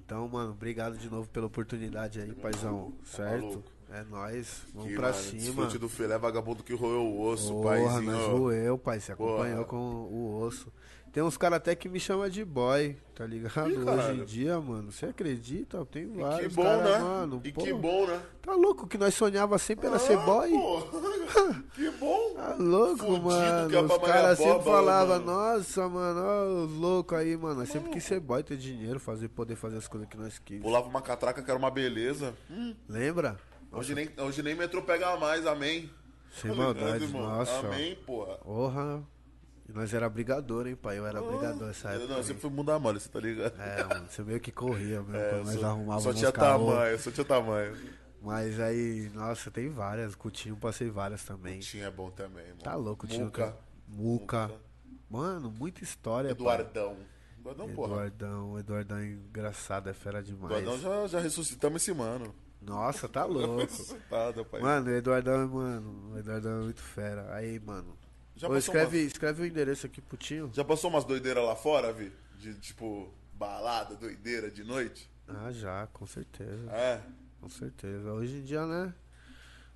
Então, 0.05 0.27
mano, 0.27 0.51
obrigado 0.51 0.97
de 0.97 1.09
novo 1.09 1.27
pela 1.29 1.45
oportunidade 1.47 2.19
aí, 2.21 2.33
paizão, 2.33 2.93
certo? 3.05 3.43
maluco. 3.45 3.63
É 3.91 4.03
nóis, 4.03 4.61
vamos 4.71 4.89
Que, 4.89 4.95
pra 4.95 5.09
mano, 5.09 5.19
cima. 5.23 5.41
Desfrute 5.41 5.77
do 5.79 5.89
filé 5.89 6.15
vagabundo 6.17 6.63
que 6.63 6.73
roeu 6.75 7.01
o 7.03 7.21
osso, 7.21 7.51
Porra, 7.53 7.69
paizinho. 7.69 8.15
ó. 8.15 8.37
roeu, 8.37 8.77
pai, 8.77 8.99
você 8.99 9.11
acompanhou 9.13 9.65
com 9.65 9.77
o 9.77 10.41
osso. 10.43 10.71
Tem 11.11 11.23
uns 11.23 11.37
caras 11.37 11.57
até 11.57 11.73
que 11.75 11.89
me 11.89 11.99
chamam 11.99 12.29
de 12.29 12.45
boy, 12.45 12.95
tá 13.15 13.25
ligado? 13.25 13.69
Ih, 13.71 13.77
Hoje 13.79 14.11
em 14.21 14.25
dia, 14.25 14.59
mano, 14.61 14.91
você 14.91 15.07
acredita? 15.07 15.83
Tem 15.85 16.03
E 16.03 16.07
vários 16.21 16.47
que 16.49 16.55
bom, 16.55 16.63
cara, 16.63 16.83
né? 16.83 16.99
mano. 16.99 17.41
e 17.43 17.51
pô, 17.51 17.63
que 17.63 17.73
bom, 17.73 18.05
né? 18.05 18.21
Tá 18.41 18.53
louco 18.53 18.87
que 18.87 18.97
nós 18.97 19.15
sonhava 19.15 19.57
sempre 19.57 19.87
era 19.87 19.97
ser 19.97 20.17
Ah, 20.17 20.21
boy? 20.21 20.51
pô. 20.51 20.81
que 21.73 21.89
bom. 21.91 22.33
Tá 22.35 22.55
louco, 22.59 22.97
Fudido 23.05 23.21
mano. 23.23 23.75
é 23.75 23.81
Os 23.81 23.87
pra 23.87 23.97
Maria 23.97 24.13
caras 24.13 24.37
sempre 24.37 24.63
falavam, 24.63 25.19
mano. 25.19 25.25
nossa, 25.25 25.89
mano, 25.89 26.21
ó, 26.23 26.63
os 26.65 26.71
loucos 26.73 27.17
aí, 27.17 27.35
mano. 27.35 27.55
Nós 27.61 27.69
sempre 27.69 27.89
quis 27.89 28.03
ser 28.03 28.19
boy, 28.19 28.43
ter 28.43 28.57
dinheiro, 28.57 28.99
fazer, 28.99 29.29
poder 29.29 29.55
fazer 29.55 29.77
as 29.77 29.87
coisas 29.87 30.07
que 30.07 30.15
nós 30.17 30.37
quis. 30.37 30.61
Pulava 30.61 30.87
uma 30.87 31.01
catraca 31.01 31.41
que 31.41 31.49
era 31.49 31.57
uma 31.59 31.71
beleza. 31.71 32.35
Lembra? 32.87 33.39
Hoje 33.71 33.93
nem, 33.95 34.09
hoje 34.19 34.41
nem 34.43 34.53
metrô 34.55 34.81
pega 34.83 35.15
mais, 35.17 35.45
amém. 35.47 35.89
Sem 36.31 36.51
Tá 36.51 36.57
maldade, 36.57 37.07
nossa. 37.07 37.59
Amém, 37.67 37.95
porra. 38.05 38.35
Porra. 38.37 39.03
Nós 39.73 39.93
era 39.93 40.09
brigador, 40.09 40.67
hein, 40.67 40.75
pai? 40.75 40.97
Eu 40.97 41.05
era 41.05 41.21
brigador 41.21 41.67
nessa 41.67 41.89
época. 41.91 42.07
não, 42.07 42.17
eu 42.17 42.23
sempre 42.23 42.41
fui 42.41 42.49
mudar 42.49 42.79
mole, 42.79 42.99
você 42.99 43.09
tá 43.09 43.19
ligado? 43.19 43.53
É, 43.61 43.83
mano, 43.83 44.07
você 44.09 44.23
meio 44.23 44.39
que 44.39 44.51
corria 44.51 45.01
mesmo, 45.03 45.15
É, 45.15 45.43
nós 45.43 45.59
só, 45.59 45.65
arrumávamos 45.67 46.03
só 46.03 46.13
tinha 46.13 46.31
tamanho, 46.31 46.99
só 46.99 47.11
tinha 47.11 47.25
tamanho. 47.25 47.77
Mas 48.21 48.59
aí, 48.59 49.09
nossa, 49.13 49.49
tem 49.49 49.69
várias. 49.69 50.13
Cutinho 50.15 50.57
passei 50.57 50.89
várias 50.89 51.23
também. 51.23 51.59
Tinha 51.59 51.85
é 51.85 51.91
bom 51.91 52.09
também, 52.11 52.47
mano. 52.47 52.61
Tá 52.61 52.75
louco, 52.75 53.07
tio. 53.07 53.25
Muca. 53.25 53.55
Muca. 53.87 54.51
Mano, 55.09 55.49
muita 55.51 55.83
história, 55.83 56.35
pai. 56.35 56.41
Eduardão. 56.41 56.97
Eduardão, 57.39 57.69
porra. 57.69 57.91
Eduardão, 58.07 58.59
Eduardão 58.59 58.97
é 58.97 59.05
engraçado, 59.05 59.89
é 59.89 59.93
fera 59.93 60.21
demais. 60.21 60.57
Eduardão 60.61 60.77
já, 60.79 61.07
já 61.07 61.19
ressuscitamos 61.19 61.81
esse 61.81 61.93
mano. 61.93 62.35
Nossa, 62.61 63.07
tá 63.07 63.23
louco. 63.25 63.65
Mano, 64.61 64.89
Eduardão, 64.91 65.47
mano, 65.47 66.11
o 66.13 66.17
Eduardão 66.17 66.59
é 66.59 66.63
muito 66.65 66.81
fera. 66.81 67.33
Aí, 67.33 67.59
mano. 67.59 67.97
Já, 68.39 68.47
Ô, 68.47 68.55
escreve, 68.55 68.99
umas, 68.99 69.07
escreve 69.11 69.41
o 69.41 69.45
endereço 69.45 69.85
aqui 69.85 69.99
pro 69.99 70.15
tio. 70.15 70.49
já 70.53 70.63
passou 70.63 70.89
umas 70.89 71.03
doideiras 71.03 71.43
lá 71.43 71.57
fora, 71.57 71.91
Vi? 71.91 72.09
De 72.39 72.53
tipo, 72.55 73.13
balada, 73.33 73.95
doideira 73.95 74.49
de 74.49 74.63
noite? 74.63 75.11
Ah, 75.27 75.51
já, 75.51 75.87
com 75.87 76.05
certeza. 76.07 76.71
É. 76.71 77.01
Com 77.41 77.49
certeza. 77.49 78.13
Hoje 78.13 78.37
em 78.37 78.43
dia, 78.43 78.65
né? 78.65 78.93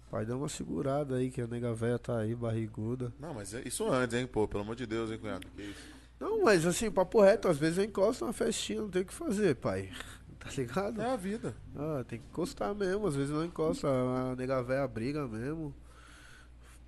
Pai, 0.09 0.25
dá 0.25 0.37
uma 0.37 0.47
segurada 0.47 1.17
aí, 1.17 1.29
que 1.29 1.41
a 1.41 1.47
nega 1.47 1.73
velha 1.73 1.99
tá 1.99 2.19
aí, 2.19 2.33
barriguda. 2.33 3.11
Não, 3.19 3.33
mas 3.33 3.53
é 3.53 3.61
isso 3.67 3.85
antes, 3.91 4.15
hein, 4.17 4.25
pô. 4.25 4.47
Pelo 4.47 4.63
amor 4.63 4.77
de 4.77 4.85
Deus, 4.85 5.11
hein, 5.11 5.17
cunhado. 5.17 5.45
Que 5.55 5.63
isso? 5.63 5.93
Não, 6.17 6.41
mas 6.41 6.65
assim, 6.65 6.89
papo 6.89 7.19
reto, 7.21 7.49
às 7.49 7.57
vezes 7.57 7.79
eu 7.79 7.83
encosto 7.83 8.25
na 8.25 8.31
festinha, 8.31 8.79
não 8.81 8.89
tem 8.89 9.01
o 9.01 9.05
que 9.05 9.13
fazer, 9.13 9.55
pai. 9.55 9.91
Tá 10.43 10.49
ligado? 10.57 11.01
É 11.01 11.09
a 11.09 11.15
vida. 11.15 11.55
Ah, 11.73 12.03
tem 12.05 12.19
que 12.19 12.25
encostar 12.27 12.75
mesmo, 12.75 13.07
às 13.07 13.15
vezes 13.15 13.31
não 13.31 13.45
encosta, 13.45 13.87
a 13.87 14.35
nega 14.35 14.61
velha 14.61 14.85
briga 14.85 15.25
mesmo. 15.25 15.73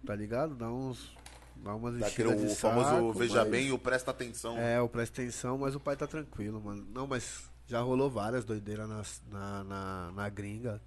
Tá 0.06 0.14
ligado? 0.14 0.56
Dá 0.56 0.70
uns. 0.70 1.16
Dá 1.58 1.74
umas 1.76 1.96
o 1.96 2.56
famoso 2.56 2.90
saco, 2.90 3.14
veja 3.14 3.42
mas- 3.42 3.50
bem 3.50 3.68
e 3.68 3.72
o 3.72 3.80
presta 3.80 4.12
atenção. 4.12 4.58
É, 4.58 4.80
o 4.82 4.88
presta 4.90 5.22
atenção, 5.22 5.58
mas 5.58 5.76
o 5.76 5.80
pai 5.80 5.96
tá 5.96 6.06
tranquilo, 6.06 6.62
mano. 6.62 6.86
Não, 6.94 7.08
mas 7.08 7.50
já 7.68 7.82
rolou 7.82 8.10
várias 8.10 8.46
doideiras 8.46 8.88
nas- 8.88 9.22
na, 9.32 9.64
na, 9.64 10.12
na 10.12 10.30
gringa. 10.30 10.82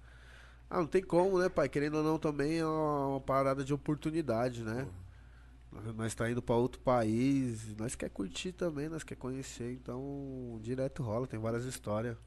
Ah, 0.69 0.77
não 0.77 0.87
tem 0.87 1.01
como, 1.03 1.39
né, 1.39 1.49
pai? 1.49 1.67
Querendo 1.67 1.95
ou 1.97 2.03
não, 2.03 2.19
também 2.19 2.59
é 2.59 2.65
uma, 2.65 3.19
parada 3.19 3.63
de 3.63 3.73
oportunidade, 3.73 4.63
né? 4.63 4.87
Nós 5.95 6.15
tá 6.15 6.29
indo 6.29 6.41
pra 6.41 6.55
outro 6.55 6.79
país, 6.81 7.75
nós 7.75 7.93
quer 7.95 8.09
curtir 8.09 8.51
também, 8.51 8.89
nós 8.89 9.03
quer 9.03 9.15
conhecer, 9.15 9.71
então 9.73 10.59
direto 10.63 11.03
rola, 11.03 11.27
tem 11.27 11.39
várias 11.39 11.65
histórias. 11.65 12.17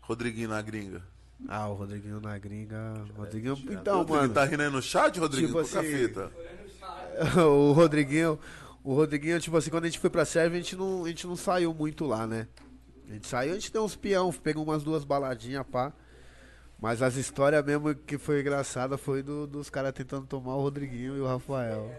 Rodriguinho 0.00 0.48
na 0.48 0.60
gringa. 0.60 1.02
Ah, 1.48 1.68
o 1.68 1.74
Rodriguinho 1.74 2.20
na 2.20 2.38
gringa. 2.38 2.94
Rodriguinho. 3.16 3.54
Então, 3.70 3.98
Rodriguinho 3.98 4.22
mano. 4.22 4.34
tá 4.34 4.44
rindo 4.44 4.62
aí 4.62 4.70
no 4.70 4.80
chat, 4.82 5.18
Rodriguinho? 5.18 5.48
Tipo 5.52 5.62
Toca 5.64 5.78
a 5.78 5.80
assim, 5.82 5.90
fita. 5.96 6.32
o 7.46 7.72
Rodriguinho. 7.72 8.38
O 8.82 8.94
Rodriguinho, 8.94 9.40
tipo 9.40 9.56
assim, 9.56 9.70
quando 9.70 9.84
a 9.84 9.88
gente 9.88 9.98
foi 9.98 10.10
pra 10.10 10.24
Sérvia, 10.24 10.58
a 10.58 10.62
gente 10.62 10.76
não, 10.76 11.04
a 11.04 11.08
gente 11.08 11.26
não 11.26 11.36
saiu 11.36 11.72
muito 11.74 12.04
lá, 12.06 12.26
né? 12.26 12.46
A 13.08 13.12
gente 13.12 13.26
saiu, 13.26 13.52
a 13.52 13.54
gente 13.54 13.72
deu 13.72 13.84
uns 13.84 13.96
peão, 13.96 14.32
pegou 14.32 14.62
umas 14.64 14.82
duas 14.82 15.04
baladinhas, 15.04 15.66
pá. 15.66 15.92
Mas 16.80 17.00
as 17.02 17.16
histórias 17.16 17.64
mesmo 17.64 17.94
que 17.94 18.18
foi 18.18 18.40
engraçada 18.40 18.98
foi 18.98 19.22
do- 19.22 19.46
dos 19.46 19.70
caras 19.70 19.92
tentando 19.92 20.26
tomar 20.26 20.54
o 20.56 20.60
Rodriguinho 20.60 21.16
e 21.16 21.20
o 21.20 21.26
Rafael. 21.26 21.90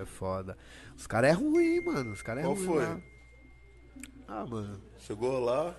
É 0.00 0.04
foda. 0.04 0.56
Os 0.96 1.06
caras 1.06 1.30
é 1.30 1.32
ruim, 1.32 1.80
mano. 1.80 2.12
Os 2.12 2.22
caras 2.22 2.42
é 2.44 2.46
Qual 2.46 2.54
ruim. 2.54 2.66
foi? 2.66 2.82
lá. 2.84 3.00
Ah, 4.28 4.46
mano. 4.46 4.80
Chegou 4.98 5.38
lá. 5.40 5.74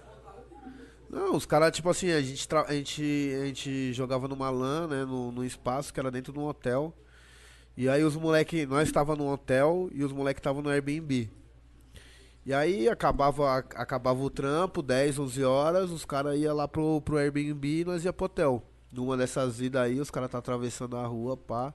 Não, 1.10 1.36
os 1.36 1.46
caras, 1.46 1.72
tipo 1.72 1.90
assim, 1.90 2.12
a 2.12 2.22
gente, 2.22 2.48
a, 2.56 2.74
gente, 2.74 3.34
a 3.42 3.46
gente 3.48 3.94
jogava 3.94 4.28
numa 4.28 4.50
LAN, 4.52 4.88
né, 4.88 5.06
no, 5.06 5.32
no 5.32 5.44
espaço 5.44 5.92
que 5.92 6.00
era 6.00 6.12
dentro 6.12 6.32
de 6.32 6.38
um 6.38 6.46
hotel. 6.46 6.94
E 7.76 7.90
aí 7.90 8.04
os 8.04 8.16
moleque, 8.16 8.66
nós 8.66 8.88
estava 8.88 9.16
no 9.16 9.28
hotel 9.32 9.90
e 9.92 10.04
os 10.04 10.12
moleque 10.12 10.40
estavam 10.40 10.62
no 10.62 10.70
Airbnb. 10.70 11.32
E 12.46 12.54
aí 12.54 12.88
acabava, 12.88 13.58
acabava 13.58 14.20
o 14.20 14.30
trampo, 14.30 14.82
10, 14.82 15.18
11 15.20 15.44
horas, 15.44 15.92
os 15.92 16.06
caras 16.06 16.38
iam 16.38 16.56
lá 16.56 16.68
pro, 16.68 17.02
pro 17.02 17.18
Airbnb 17.18 17.82
e 17.82 17.86
nós 17.86 18.06
ia 18.06 18.14
pro 18.14 18.26
hotel. 18.26 18.64
Numa 18.92 19.18
dessas 19.18 19.62
idas 19.62 19.82
aí, 19.82 20.00
os 20.00 20.12
caras 20.12 20.30
tá 20.30 20.38
atravessando 20.38 20.98
a 20.98 21.06
rua, 21.06 21.36
pá. 21.38 21.74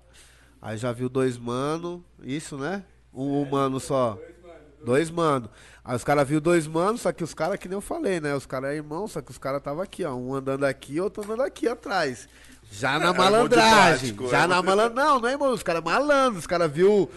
Aí 0.60 0.76
já 0.76 0.92
viu 0.92 1.08
dois 1.08 1.38
mano, 1.38 2.04
isso, 2.22 2.56
né? 2.56 2.84
Um 3.12 3.40
humano 3.40 3.78
só. 3.80 4.18
Dois 4.84 5.10
mano. 5.10 5.48
Aí 5.84 5.96
os 5.96 6.04
caras 6.04 6.26
viu 6.28 6.40
dois 6.40 6.66
manos, 6.66 7.02
só 7.02 7.12
que 7.12 7.22
os 7.24 7.34
caras, 7.34 7.58
que 7.58 7.68
nem 7.68 7.76
eu 7.76 7.80
falei, 7.80 8.20
né? 8.20 8.34
Os 8.34 8.46
caras 8.46 8.70
é 8.70 8.76
irmão, 8.76 9.06
só 9.06 9.20
que 9.20 9.30
os 9.30 9.38
caras 9.38 9.62
tava 9.62 9.82
aqui, 9.82 10.04
ó. 10.04 10.14
Um 10.14 10.34
andando 10.34 10.64
aqui, 10.64 11.00
outro 11.00 11.24
andando 11.24 11.42
aqui 11.42 11.68
atrás. 11.68 12.28
Já 12.72 12.98
na 12.98 13.08
irmão 13.08 13.12
de 13.12 13.18
malandragem. 13.18 14.10
tático, 14.10 14.28
Já 14.30 14.44
é. 14.44 14.46
na 14.46 14.62
malandragem. 14.62 14.94
Não, 15.12 15.20
não 15.20 15.28
é 15.28 15.32
irmão, 15.32 15.52
os 15.52 15.62
caras 15.62 15.82
é 15.82 15.84
malandro. 15.84 16.38
Os 16.38 16.46
caras 16.46 16.70
viu, 16.70 17.10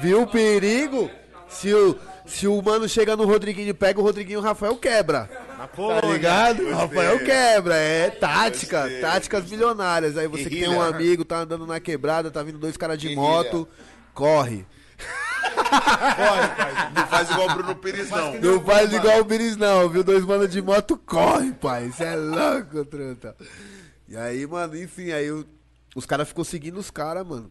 viu 0.00 0.22
o 0.22 0.26
perigo. 0.26 1.10
Se 1.48 1.72
o, 1.72 1.96
se 2.26 2.46
o 2.46 2.60
mano 2.60 2.86
chega 2.88 3.16
no 3.16 3.24
Rodriguinho 3.24 3.68
e 3.70 3.74
pega 3.74 3.98
o 3.98 4.02
Rodriguinho, 4.02 4.40
o 4.40 4.42
Rafael 4.42 4.76
quebra. 4.76 5.30
Na 5.56 5.66
Tá 5.66 6.00
ligado? 6.06 6.58
Gostei. 6.58 6.72
Rafael 6.74 7.18
quebra, 7.24 7.74
é 7.76 8.10
tática, 8.10 8.82
Gostei. 8.82 9.00
táticas 9.00 9.50
milionárias. 9.50 10.16
Aí 10.16 10.28
você 10.28 10.44
que 10.44 10.60
tem 10.60 10.68
um 10.68 10.82
amigo, 10.82 11.24
tá 11.24 11.38
andando 11.38 11.66
na 11.66 11.80
quebrada, 11.80 12.30
tá 12.30 12.42
vindo 12.42 12.58
dois 12.58 12.76
caras 12.76 12.98
de 12.98 13.14
moto, 13.14 13.66
corre. 14.12 14.66
Não 16.94 17.06
faz 17.06 17.30
igual 17.30 17.48
o 17.48 17.54
Bruno 17.54 17.76
Pires, 17.76 18.10
não. 18.10 18.34
Não 18.40 18.60
faz 18.64 18.92
igual 18.92 19.20
o 19.20 19.24
Biris 19.24 19.56
não, 19.56 19.88
viu? 19.88 20.02
Dois 20.04 20.24
manos 20.24 20.50
de 20.50 20.60
moto, 20.62 20.96
corre, 20.98 21.52
pai. 21.52 21.86
Isso 21.86 22.02
é 22.02 22.16
louco, 22.16 22.84
truta. 22.84 23.36
E 24.08 24.16
aí, 24.16 24.46
mano, 24.46 24.76
enfim, 24.76 25.10
aí 25.12 25.30
o- 25.30 25.46
os 25.94 26.06
caras 26.06 26.28
ficou 26.28 26.44
seguindo 26.44 26.78
os 26.78 26.90
caras, 26.90 27.26
mano. 27.26 27.50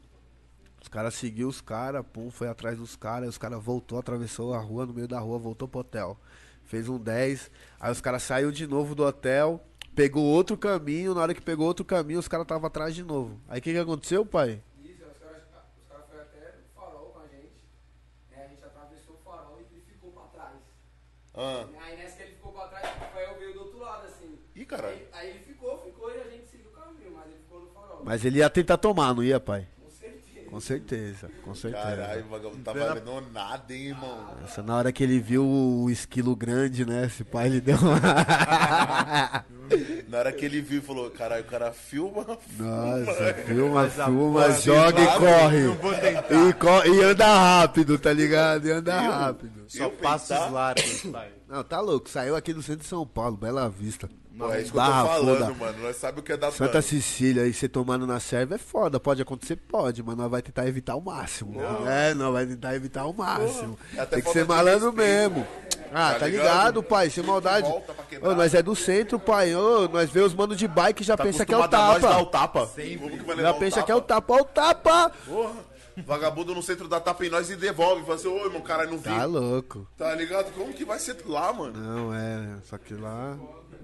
Os 0.82 0.88
caras 0.88 1.14
seguiu 1.16 1.48
os 1.50 1.60
caras, 1.62 2.04
pum, 2.14 2.32
foi 2.32 2.48
atrás 2.48 2.78
dos 2.78 2.96
caras, 2.96 3.24
aí 3.24 3.30
os 3.30 3.38
caras 3.38 3.62
voltou, 3.62 4.00
atravessou 4.00 4.54
a 4.54 4.60
rua, 4.60 4.86
no 4.86 4.94
meio 4.94 5.08
da 5.08 5.20
rua, 5.20 5.38
voltou 5.38 5.68
pro 5.68 5.82
hotel. 5.82 6.18
Fez 6.64 6.88
um 6.90 6.98
10, 6.98 7.52
aí 7.80 7.92
os 7.92 8.02
caras 8.02 8.24
saiu 8.24 8.52
de 8.52 8.66
novo 8.68 8.94
do 8.96 9.04
hotel, 9.04 9.64
pegou 9.96 10.24
outro 10.24 10.58
caminho, 10.58 11.14
na 11.14 11.22
hora 11.22 11.34
que 11.34 11.42
pegou 11.42 11.66
outro 11.68 11.84
caminho, 11.86 12.20
os 12.20 12.28
caras 12.28 12.44
estavam 12.46 12.68
atrás 12.68 12.94
de 12.96 13.04
novo. 13.04 13.40
Aí 13.48 13.60
o 13.60 13.62
que 13.62 13.72
que 13.74 13.78
aconteceu, 13.80 14.26
pai? 14.26 14.62
Isso, 14.84 15.04
os 15.04 15.18
caras 15.18 15.44
os 15.44 15.88
caras 15.90 16.06
foram 16.10 16.22
até 16.24 16.40
no 16.58 16.64
farol 16.76 17.12
com 17.14 17.20
a 17.20 17.28
gente. 17.28 17.64
né? 18.32 18.46
A 18.46 18.48
gente 18.50 18.64
atravessou 18.64 19.16
o 19.16 19.30
farol 19.30 19.60
e 19.60 19.74
ele 19.74 19.84
ficou 19.88 20.12
pra 20.12 20.24
trás. 20.24 20.54
Ah. 21.38 21.68
Aí 21.82 21.98
nessa 21.98 22.18
que 22.18 22.24
ele 22.24 22.32
ficou 22.32 22.52
pra 22.52 22.68
trás, 22.68 22.84
o 22.96 23.00
Rafael 23.00 23.38
veio 23.38 23.54
do 23.54 23.60
outro 23.60 23.80
lado, 23.80 24.08
assim. 24.08 24.40
Ih, 24.56 24.66
caralho. 24.66 24.96
Aí, 24.96 25.08
aí 25.14 25.30
ele 25.30 25.40
ficou, 25.40 25.78
ficou 25.84 26.12
e 26.12 26.20
a 26.20 26.24
gente 26.24 26.48
seguiu 26.50 26.72
o 26.72 26.74
caminho, 26.74 27.12
mas 27.14 27.28
ele 27.28 27.38
ficou 27.38 27.60
no 27.62 27.68
farol. 27.68 28.02
Mas 28.04 28.26
ele 28.26 28.40
ia 28.40 28.50
tentar 28.50 28.78
tomar, 28.78 29.14
não 29.14 29.24
ia, 29.24 29.40
pai? 29.40 29.68
Com 30.58 30.61
certeza. 30.61 31.30
Com 31.44 31.53
certeza. 31.53 31.84
Caralho, 31.84 32.26
o 32.26 32.30
vagabundo 32.30 32.64
tá 32.64 32.74
valendo 32.74 33.24
nada, 33.32 33.72
hein, 33.76 33.90
irmão. 33.90 34.26
Essa 34.44 34.64
na 34.64 34.76
hora 34.76 34.92
que 34.92 35.03
ele 35.03 35.19
viu 35.19 35.45
o 35.45 35.88
esquilo 35.88 36.36
grande, 36.36 36.84
né? 36.84 37.06
Esse 37.06 37.24
pai 37.24 37.45
ele 37.45 37.61
deu 37.61 37.77
uma. 37.77 38.00
Na 40.08 40.18
hora 40.19 40.32
que 40.32 40.45
ele 40.45 40.61
viu, 40.61 40.82
falou: 40.82 41.11
caralho, 41.11 41.44
o 41.44 41.45
cara 41.45 41.72
filma. 41.72 42.26
Nossa, 42.58 43.34
filma, 43.45 43.84
a 43.84 43.90
filma, 43.90 44.42
porra 44.42 44.52
joga 44.60 45.02
e 45.03 45.08
corre. 45.18 45.64
não 45.68 45.76
vou 45.76 45.94
tentar. 45.94 46.34
E, 46.50 46.53
co- 46.53 46.86
e 46.86 47.03
anda 47.03 47.26
rápido, 47.27 48.00
tá 48.00 48.14
ligado? 48.14 48.66
E 48.68 48.72
anda 48.72 49.00
rápido. 49.00 49.66
Só 49.68 49.90
passos 49.90 50.30
largos, 50.52 51.02
pai. 51.11 51.30
Não, 51.48 51.64
tá 51.64 51.80
louco. 51.82 52.10
Saiu 52.10 52.36
aqui 52.36 52.52
do 52.53 52.64
centro 52.64 52.82
de 52.82 52.88
São 52.88 53.06
Paulo, 53.06 53.38
Bela 53.38 53.69
Vista. 53.69 54.10
Pô, 54.38 54.52
é 54.54 54.62
isso 54.62 54.72
que 54.72 54.78
eu 54.78 54.84
tô 54.84 54.90
falando, 54.92 55.38
Funda. 55.48 55.54
mano. 55.66 55.84
Nós 55.84 55.96
sabemos 55.96 56.22
o 56.22 56.24
que 56.24 56.32
é 56.34 56.38
da 56.38 56.52
Santa 56.52 56.66
Santa 56.66 56.82
Cecília 56.82 57.44
aí, 57.44 57.54
você 57.54 57.68
tomando 57.68 58.06
na 58.06 58.20
serva 58.20 58.56
é 58.56 58.58
foda. 58.58 59.00
Pode 59.00 59.22
acontecer? 59.22 59.56
Pode, 59.56 60.04
mas 60.04 60.16
nós 60.16 60.30
vai 60.30 60.42
tentar 60.42 60.68
evitar 60.68 60.96
o 60.96 61.02
máximo. 61.02 61.56
É, 61.88 62.14
nós 62.14 62.32
vai 62.34 62.46
tentar 62.46 62.76
evitar 62.76 63.06
o 63.06 63.14
máximo. 63.14 63.78
É 63.96 64.02
até 64.02 64.16
Tem 64.18 64.24
que 64.26 64.32
ser 64.32 64.46
malandro 64.46 64.92
respeito. 64.92 65.32
mesmo. 65.32 65.48
Ah, 65.94 66.14
Tá 66.14 66.20
tá, 66.20 66.28
ligado? 66.28 66.44
ligado, 66.44 66.84
pai? 66.84 67.10
Sem 67.10 67.24
maldade. 67.24 67.68
Ô, 68.22 68.36
nós 68.36 68.54
é 68.54 68.62
do 68.62 68.76
centro, 68.76 69.18
pai. 69.18 69.56
Ô, 69.56 69.88
nós 69.88 70.10
vê 70.10 70.20
os 70.20 70.34
manos 70.34 70.58
de 70.58 70.68
bike 70.68 71.04
já 71.04 71.16
Tá 71.16 71.24
pensa 71.24 71.46
que 71.46 71.54
é 71.54 71.58
o 71.58 71.62
acostumado 71.64 71.90
a 71.90 71.94
nós 71.94 72.02
dar 72.02 72.22
o 72.22 72.26
tapa. 72.26 72.68
tapa. 72.68 73.42
Já 73.42 73.54
pensa 73.54 73.76
tapa? 73.78 73.86
que 73.86 73.92
é 73.92 73.96
o 73.96 74.02
tapa. 74.02 74.34
Ó, 74.34 74.42
o 74.42 74.46
tapa! 74.46 75.12
Porra. 75.26 75.78
Vagabundo 76.06 76.54
no 76.54 76.62
centro 76.62 76.88
da 76.88 77.00
tapa 77.00 77.26
em 77.26 77.30
nós 77.30 77.50
e 77.50 77.56
devolve. 77.56 78.04
Fala 78.04 78.16
assim, 78.16 78.28
ô, 78.28 78.46
irmão, 78.46 78.62
caralho, 78.62 78.92
não 78.92 78.98
vi. 79.00 79.06
Tá 79.06 79.26
louco. 79.26 79.88
Tá 79.98 80.14
ligado? 80.14 80.52
Como 80.54 80.72
que 80.72 80.86
vai 80.86 81.00
ser 81.00 81.18
lá, 81.26 81.52
mano? 81.52 81.74
Não, 81.80 82.14
é. 82.14 82.58
Só 82.70 82.78
que 82.78 82.94
lá, 82.94 83.36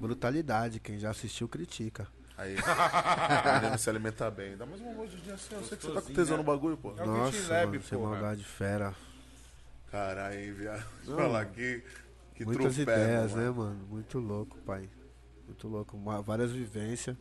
brutalidade. 0.07 0.79
Quem 0.79 0.99
já 0.99 1.09
assistiu, 1.11 1.47
critica. 1.47 2.07
Aí, 2.37 2.55
o 2.59 3.61
menino 3.61 3.77
se 3.77 3.89
alimenta 3.89 4.29
bem. 4.29 4.57
Dá 4.57 4.65
mais 4.65 4.81
uma 4.81 4.91
mordidinha 4.93 5.35
assim, 5.35 5.55
eu 5.55 5.63
sei 5.63 5.77
que 5.77 5.85
você 5.85 5.93
tá 5.93 6.01
com 6.01 6.13
tesão 6.13 6.37
no 6.37 6.43
bagulho, 6.43 6.75
pô. 6.77 6.93
É 6.97 7.03
o 7.03 7.05
Nossa, 7.07 7.31
Kit 7.37 7.49
Lab, 7.49 7.65
mano, 7.67 7.83
sem 7.83 7.97
porra. 7.97 8.09
maldade 8.11 8.43
fera. 8.43 8.95
Caralho, 9.91 10.39
hein, 10.39 10.53
viado. 10.53 10.83
Falar 11.05 11.45
que, 11.45 11.83
que 12.35 12.43
Muitas 12.45 12.75
troféu, 12.75 12.83
ideias, 12.95 13.31
mano. 13.31 13.43
né, 13.43 13.49
mano? 13.51 13.87
Muito 13.89 14.19
louco, 14.19 14.57
pai. 14.65 14.89
Muito 15.45 15.67
louco. 15.67 15.97
Ma- 15.97 16.21
Várias 16.21 16.51
vivências. 16.51 17.15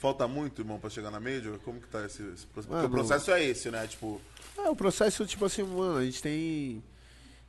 Falta 0.00 0.26
muito, 0.26 0.60
irmão, 0.62 0.78
pra 0.78 0.88
chegar 0.90 1.10
na 1.10 1.20
Major? 1.20 1.58
Como 1.60 1.80
que 1.80 1.88
tá 1.88 2.04
esse, 2.06 2.22
esse 2.22 2.46
processo? 2.46 2.68
Porque 2.68 2.70
Mano, 2.74 2.88
o 2.88 2.90
processo 2.90 3.30
é 3.30 3.44
esse, 3.44 3.70
né? 3.70 3.86
Tipo, 3.86 4.20
É, 4.58 4.68
o 4.68 4.76
processo, 4.76 5.26
tipo 5.26 5.44
assim, 5.44 5.62
mano, 5.62 5.98
a 5.98 6.04
gente 6.04 6.22
tem. 6.22 6.82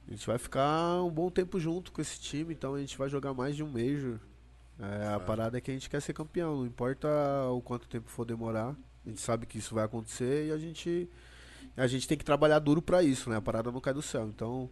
A 0.08 0.12
gente 0.12 0.28
vai 0.28 0.38
ficar 0.38 1.02
um 1.04 1.10
bom 1.10 1.30
tempo 1.32 1.60
junto 1.60 1.92
com 1.92 2.02
esse 2.02 2.20
time, 2.20 2.54
então 2.54 2.76
a 2.76 2.80
gente 2.80 2.98
vai 2.98 3.10
jogar 3.10 3.34
mais 3.34 3.56
de 3.56 3.64
um 3.64 3.68
Major. 3.68 4.20
É, 4.80 5.14
a 5.14 5.20
parada 5.20 5.58
é 5.58 5.62
que 5.62 5.72
a 5.72 5.74
gente 5.74 5.90
quer 5.90 6.02
ser 6.02 6.14
campeão, 6.14 6.58
não 6.58 6.66
importa 6.66 7.08
o 7.50 7.62
quanto 7.62 7.88
tempo 7.88 8.10
for 8.10 8.26
demorar. 8.26 8.76
A 9.06 9.10
gente 9.10 9.22
sabe 9.22 9.46
que 9.46 9.58
isso 9.58 9.74
vai 9.74 9.86
acontecer 9.86 10.48
e 10.48 10.52
a 10.52 10.58
gente. 10.58 11.10
A 11.78 11.88
gente 11.88 12.08
tem 12.08 12.18
que 12.18 12.26
trabalhar 12.26 12.60
duro 12.60 12.82
pra 12.82 13.04
isso, 13.04 13.30
né? 13.30 13.38
A 13.38 13.42
parada 13.42 13.72
não 13.72 13.82
cai 13.82 13.94
do 13.94 14.02
céu. 14.02 14.28
Então, 14.28 14.70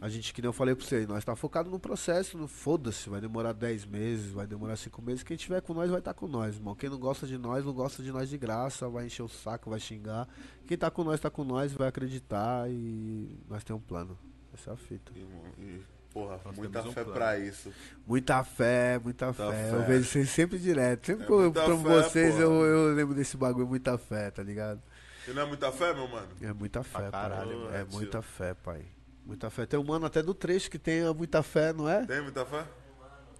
a 0.00 0.08
gente, 0.08 0.34
que 0.34 0.42
nem 0.42 0.48
eu 0.48 0.52
falei 0.52 0.74
pra 0.74 0.84
você, 0.84 1.06
nós 1.06 1.24
tá 1.24 1.34
focado 1.34 1.70
no 1.70 1.78
processo, 1.80 2.36
no 2.36 2.46
foda-se, 2.46 3.08
vai 3.08 3.20
demorar 3.20 3.52
10 3.52 3.86
meses, 3.86 4.30
vai 4.30 4.46
demorar 4.46 4.76
5 4.76 5.00
meses. 5.00 5.22
Quem 5.22 5.36
tiver 5.36 5.62
com 5.62 5.72
nós 5.72 5.88
vai 5.88 6.00
estar 6.00 6.12
com 6.12 6.26
nós, 6.26 6.56
irmão. 6.56 6.74
Quem 6.74 6.90
não 6.90 6.98
gosta 6.98 7.26
de 7.26 7.38
nós, 7.38 7.64
não 7.64 7.72
gosta 7.72 8.02
de 8.02 8.12
nós 8.12 8.28
de 8.28 8.36
graça, 8.36 8.88
vai 8.88 9.06
encher 9.06 9.22
o 9.22 9.28
saco, 9.28 9.70
vai 9.70 9.80
xingar. 9.80 10.28
Quem 10.66 10.76
tá 10.76 10.90
com 10.90 11.02
nós, 11.02 11.18
tá 11.18 11.30
com 11.30 11.44
nós, 11.44 11.72
vai 11.72 11.88
acreditar 11.88 12.68
e 12.68 13.38
nós 13.48 13.64
temos 13.64 13.82
um 13.82 13.86
plano. 13.86 14.18
Essa 14.52 14.70
é 14.70 14.72
a 14.74 14.76
fita. 14.76 15.12
irmão, 15.16 15.44
e, 15.58 15.80
porra, 16.16 16.40
Nós 16.46 16.56
muita 16.56 16.80
um 16.80 16.92
fé 16.92 17.04
plano. 17.04 17.12
pra 17.12 17.38
isso. 17.38 17.70
Muita 18.06 18.42
fé, 18.42 18.98
muita, 19.04 19.26
Muita 19.26 19.50
fé. 19.52 19.70
fé. 19.70 19.76
Eu 19.76 19.84
vejo 19.84 20.04
vocês 20.08 20.30
sempre 20.30 20.58
direto. 20.58 21.04
Sempre 21.04 21.24
É 21.24 21.26
que 21.26 21.32
eu 21.32 21.52
fé, 21.52 21.62
vocês, 21.82 22.40
eu, 22.40 22.52
eu 22.64 22.94
lembro 22.94 23.14
desse 23.14 23.36
bagulho, 23.36 23.66
muita 23.66 23.98
fé, 23.98 24.30
tá 24.30 24.42
ligado? 24.42 24.80
Você 25.24 25.32
não 25.34 25.42
é 25.42 25.44
muita 25.46 25.70
fé, 25.70 25.92
meu 25.92 26.08
mano? 26.08 26.28
É 26.40 26.52
muita 26.54 26.82
fé, 26.82 26.98
Pra 27.02 27.10
caralho, 27.10 27.50
pai. 27.50 27.58
mano. 27.58 27.74
É 27.76 27.84
Tio. 27.84 27.92
muita 27.98 28.22
fé, 28.22 28.54
pai. 28.54 28.86
Muita 29.26 29.50
fé. 29.50 29.66
Tem 29.66 29.78
um 29.78 29.84
mano 29.84 30.06
até 30.06 30.22
do 30.22 30.32
trecho 30.32 30.70
que 30.70 30.78
tem 30.78 31.02
muita 31.12 31.42
fé, 31.42 31.72
não 31.74 31.86
é? 31.88 32.06
Tem 32.06 32.22
muita 32.22 32.46
fé? 32.46 32.64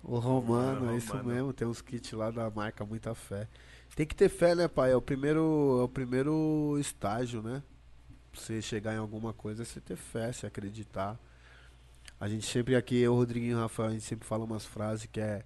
O 0.02 0.18
Romano, 0.18 0.92
é 0.92 0.96
isso 0.98 1.12
Romano. 1.12 1.28
mesmo. 1.30 1.52
Tem 1.54 1.66
uns 1.66 1.80
kits 1.80 2.12
lá 2.12 2.30
da 2.30 2.50
marca 2.50 2.84
Muita 2.84 3.14
Fé. 3.14 3.48
Tem 3.94 4.04
que 4.06 4.14
ter 4.14 4.28
fé, 4.28 4.54
né, 4.54 4.68
pai? 4.68 4.92
É 4.92 4.96
o 4.96 5.00
primeiro, 5.00 5.78
é 5.80 5.84
o 5.84 5.88
primeiro 5.88 6.76
estágio, 6.78 7.40
né? 7.40 7.62
Pra 8.30 8.40
você 8.40 8.60
chegar 8.60 8.92
em 8.94 8.98
alguma 8.98 9.32
coisa, 9.32 9.62
é 9.62 9.64
você 9.64 9.80
ter 9.80 9.96
fé, 9.96 10.30
se 10.32 10.44
acreditar. 10.44 11.18
A 12.18 12.28
gente 12.28 12.46
sempre 12.46 12.74
aqui, 12.74 12.98
eu, 12.98 13.14
Rodriguinho 13.14 13.52
e 13.52 13.54
o 13.54 13.60
Rafael, 13.60 13.90
a 13.90 13.92
gente 13.92 14.04
sempre 14.04 14.26
fala 14.26 14.44
umas 14.44 14.64
frases 14.64 15.06
que 15.06 15.20
é 15.20 15.44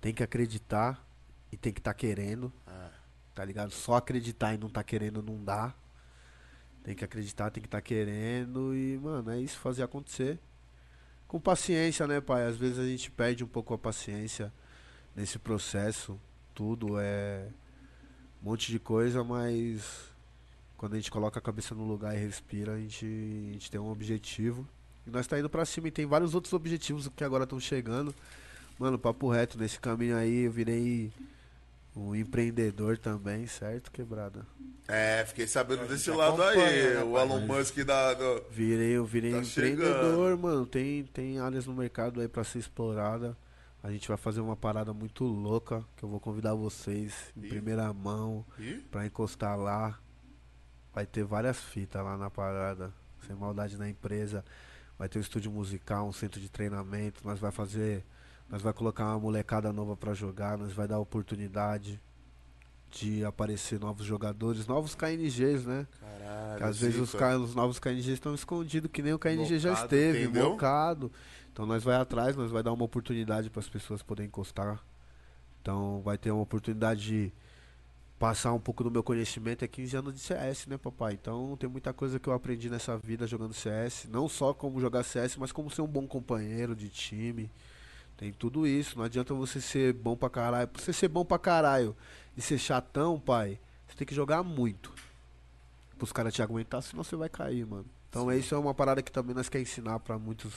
tem 0.00 0.12
que 0.12 0.22
acreditar 0.22 1.02
e 1.50 1.56
tem 1.56 1.72
que 1.72 1.80
estar 1.80 1.94
querendo. 1.94 2.52
Ah. 2.66 2.90
Tá 3.34 3.44
ligado? 3.44 3.70
Só 3.70 3.96
acreditar 3.96 4.54
e 4.54 4.58
não 4.58 4.68
tá 4.68 4.84
querendo 4.84 5.22
não 5.22 5.42
dá. 5.42 5.74
Tem 6.82 6.94
que 6.94 7.04
acreditar, 7.04 7.50
tem 7.50 7.62
que 7.62 7.66
estar 7.66 7.80
querendo 7.80 8.76
e, 8.76 8.98
mano, 8.98 9.30
é 9.30 9.40
isso, 9.40 9.58
fazer 9.58 9.82
acontecer. 9.82 10.38
Com 11.26 11.40
paciência, 11.40 12.06
né, 12.06 12.20
pai? 12.20 12.46
Às 12.46 12.56
vezes 12.56 12.78
a 12.78 12.84
gente 12.84 13.10
perde 13.10 13.42
um 13.42 13.48
pouco 13.48 13.72
a 13.72 13.78
paciência 13.78 14.52
nesse 15.16 15.38
processo. 15.38 16.20
Tudo 16.54 17.00
é 17.00 17.48
um 18.42 18.50
monte 18.50 18.70
de 18.70 18.78
coisa, 18.78 19.24
mas 19.24 20.12
quando 20.76 20.92
a 20.92 20.96
gente 20.96 21.10
coloca 21.10 21.38
a 21.38 21.42
cabeça 21.42 21.74
no 21.74 21.84
lugar 21.84 22.14
e 22.14 22.18
respira, 22.18 22.74
a 22.74 22.78
gente, 22.78 23.06
a 23.06 23.52
gente 23.54 23.70
tem 23.70 23.80
um 23.80 23.90
objetivo. 23.90 24.68
E 25.06 25.10
nós 25.10 25.26
tá 25.26 25.38
indo 25.38 25.50
pra 25.50 25.64
cima 25.64 25.88
e 25.88 25.90
tem 25.90 26.06
vários 26.06 26.34
outros 26.34 26.52
objetivos 26.52 27.08
que 27.14 27.24
agora 27.24 27.44
estão 27.44 27.60
chegando. 27.60 28.14
Mano, 28.78 28.98
papo 28.98 29.28
reto, 29.30 29.58
nesse 29.58 29.78
caminho 29.78 30.16
aí 30.16 30.44
eu 30.44 30.50
virei 30.52 31.12
um 31.94 32.14
empreendedor 32.14 32.98
também, 32.98 33.46
certo, 33.46 33.90
quebrada? 33.90 34.46
É, 34.88 35.24
fiquei 35.26 35.46
sabendo 35.46 35.86
desse 35.86 36.10
lado 36.10 36.42
aí. 36.42 36.56
né, 36.94 37.02
o? 37.04 37.18
Elon 37.18 37.40
Musk 37.46 37.78
da. 37.84 38.14
do- 38.14 38.42
Virei, 38.50 38.92
eu 38.96 39.04
virei 39.04 39.32
Tá 39.32 39.38
empreendedor, 39.38 40.36
mano. 40.36 40.66
Tem, 40.66 41.04
tem 41.04 41.38
áreas 41.38 41.66
no 41.66 41.74
mercado 41.74 42.20
aí 42.20 42.28
pra 42.28 42.42
ser 42.44 42.58
explorada. 42.58 43.36
A 43.82 43.90
gente 43.90 44.08
vai 44.08 44.16
fazer 44.16 44.40
uma 44.40 44.56
parada 44.56 44.92
muito 44.94 45.24
louca 45.24 45.84
que 45.96 46.02
eu 46.04 46.08
vou 46.08 46.18
convidar 46.18 46.54
vocês 46.54 47.12
em 47.36 47.44
Ih. 47.44 47.48
primeira 47.48 47.92
mão 47.92 48.44
Ih, 48.58 48.82
pra 48.90 49.06
encostar 49.06 49.58
lá. 49.58 49.98
Vai 50.92 51.06
ter 51.06 51.22
várias 51.24 51.58
fitas 51.60 52.02
lá 52.02 52.16
na 52.16 52.30
parada, 52.30 52.92
sem 53.26 53.36
maldade 53.36 53.76
na 53.76 53.88
empresa. 53.88 54.44
Vai 54.98 55.08
ter 55.08 55.18
um 55.18 55.22
estúdio 55.22 55.50
musical, 55.50 56.06
um 56.06 56.12
centro 56.12 56.40
de 56.40 56.48
treinamento. 56.48 57.20
Nós 57.24 57.38
vai 57.38 57.50
fazer, 57.50 58.04
nós 58.48 58.62
vai 58.62 58.72
colocar 58.72 59.06
uma 59.06 59.18
molecada 59.18 59.72
nova 59.72 59.96
pra 59.96 60.14
jogar. 60.14 60.56
Nós 60.56 60.72
vai 60.72 60.86
dar 60.86 60.98
oportunidade 60.98 62.00
de 62.90 63.24
aparecer 63.24 63.80
novos 63.80 64.06
jogadores, 64.06 64.66
novos 64.68 64.94
KNGs, 64.94 65.66
né? 65.66 65.86
caralho. 66.00 66.58
Que 66.58 66.62
às 66.62 66.78
vezes 66.78 67.00
os, 67.00 67.12
os 67.12 67.54
novos 67.54 67.80
KNGs 67.80 68.08
estão 68.08 68.34
escondidos, 68.34 68.88
que 68.90 69.02
nem 69.02 69.12
o 69.12 69.18
KNG 69.18 69.58
já 69.58 69.72
esteve, 69.72 70.22
entendeu? 70.22 70.50
mocado. 70.50 71.10
Então 71.52 71.66
nós 71.66 71.82
vai 71.82 71.96
atrás, 71.96 72.36
nós 72.36 72.52
vai 72.52 72.62
dar 72.62 72.72
uma 72.72 72.84
oportunidade 72.84 73.50
para 73.50 73.60
as 73.60 73.68
pessoas 73.68 74.02
poderem 74.02 74.28
encostar. 74.28 74.80
Então 75.60 76.02
vai 76.02 76.16
ter 76.16 76.30
uma 76.30 76.42
oportunidade 76.42 77.02
de 77.02 77.32
passar 78.18 78.52
um 78.52 78.60
pouco 78.60 78.84
do 78.84 78.90
meu 78.90 79.02
conhecimento 79.02 79.64
é 79.64 79.68
15 79.68 79.96
anos 79.96 80.14
de 80.14 80.20
CS, 80.20 80.66
né, 80.66 80.78
papai? 80.78 81.14
Então 81.14 81.56
tem 81.56 81.68
muita 81.68 81.92
coisa 81.92 82.18
que 82.18 82.28
eu 82.28 82.32
aprendi 82.32 82.70
nessa 82.70 82.96
vida 82.96 83.26
jogando 83.26 83.52
CS. 83.52 84.06
Não 84.08 84.28
só 84.28 84.54
como 84.54 84.80
jogar 84.80 85.02
CS, 85.02 85.36
mas 85.36 85.52
como 85.52 85.70
ser 85.70 85.82
um 85.82 85.86
bom 85.86 86.06
companheiro 86.06 86.74
de 86.74 86.88
time. 86.88 87.50
Tem 88.16 88.32
tudo 88.32 88.66
isso. 88.66 88.96
Não 88.96 89.04
adianta 89.04 89.34
você 89.34 89.60
ser 89.60 89.92
bom 89.92 90.16
pra 90.16 90.30
caralho. 90.30 90.68
Pra 90.68 90.82
você 90.82 90.92
ser 90.92 91.08
bom 91.08 91.24
pra 91.24 91.38
caralho 91.38 91.96
e 92.36 92.42
ser 92.42 92.58
chatão, 92.58 93.18
pai, 93.18 93.58
você 93.86 93.96
tem 93.96 94.06
que 94.06 94.14
jogar 94.14 94.42
muito. 94.42 94.92
Pros 95.98 96.12
caras 96.12 96.34
te 96.34 96.42
aguentar, 96.42 96.82
senão 96.82 97.04
você 97.04 97.16
vai 97.16 97.28
cair, 97.28 97.66
mano. 97.66 97.86
Então 98.08 98.32
isso 98.32 98.54
é 98.54 98.58
uma 98.58 98.74
parada 98.74 99.02
que 99.02 99.10
também 99.10 99.34
nós 99.34 99.48
quer 99.48 99.60
ensinar 99.60 99.98
pra 99.98 100.18
muitos, 100.18 100.54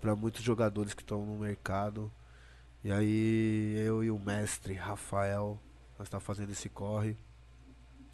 pra 0.00 0.16
muitos 0.16 0.42
jogadores 0.42 0.94
que 0.94 1.02
estão 1.02 1.24
no 1.24 1.38
mercado. 1.38 2.10
E 2.84 2.90
aí 2.90 3.76
eu 3.86 4.02
e 4.02 4.10
o 4.10 4.18
mestre 4.18 4.74
Rafael, 4.74 5.60
nós 6.02 6.08
tá 6.08 6.18
fazendo 6.18 6.50
esse 6.50 6.68
corre. 6.68 7.16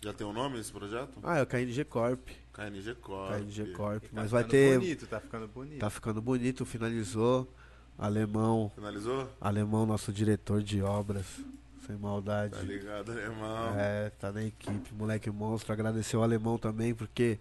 Já 0.03 0.13
tem 0.13 0.27
um 0.27 0.33
nome 0.33 0.61
esse 0.61 0.71
projeto? 0.71 1.19
Ah, 1.23 1.39
é 1.39 1.43
o 1.43 1.47
KNG 1.47 1.85
Corp. 1.87 2.29
KNG 2.53 2.95
Corp. 2.97 3.33
KNG 3.33 3.73
Corp. 3.73 4.03
Tá 4.05 4.09
Mas 4.13 4.31
vai 4.31 4.45
ficando 4.45 4.51
ter. 4.61 4.79
bonito, 4.79 5.07
tá 5.07 5.21
ficando 5.21 5.49
bonito. 5.49 5.79
Tá 5.81 5.91
ficando 5.91 6.21
bonito, 6.23 6.67
finalizou. 6.67 7.49
Alemão, 7.97 8.71
Finalizou? 8.75 9.29
alemão, 9.41 9.87
nosso 9.87 10.13
diretor 10.13 10.63
de 10.63 10.83
obras. 10.83 11.25
Sem 11.87 11.97
maldade. 11.97 12.55
Tá 12.57 12.63
ligado, 12.63 13.11
alemão. 13.11 13.75
É, 13.79 14.11
tá 14.11 14.31
na 14.31 14.45
equipe, 14.45 14.95
moleque 14.95 15.31
monstro. 15.31 15.73
Agradecer 15.73 16.17
o 16.19 16.23
alemão 16.23 16.59
também, 16.59 16.95
porque 16.95 17.39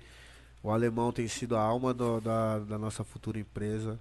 o 0.64 0.72
alemão 0.72 1.11
tem 1.11 1.27
sido 1.27 1.58
a 1.58 1.61
alma 1.61 1.93
do- 1.93 2.22
da, 2.22 2.58
da 2.59 2.77
nossa 2.80 3.03
futura 3.03 3.38
empresa. 3.38 4.00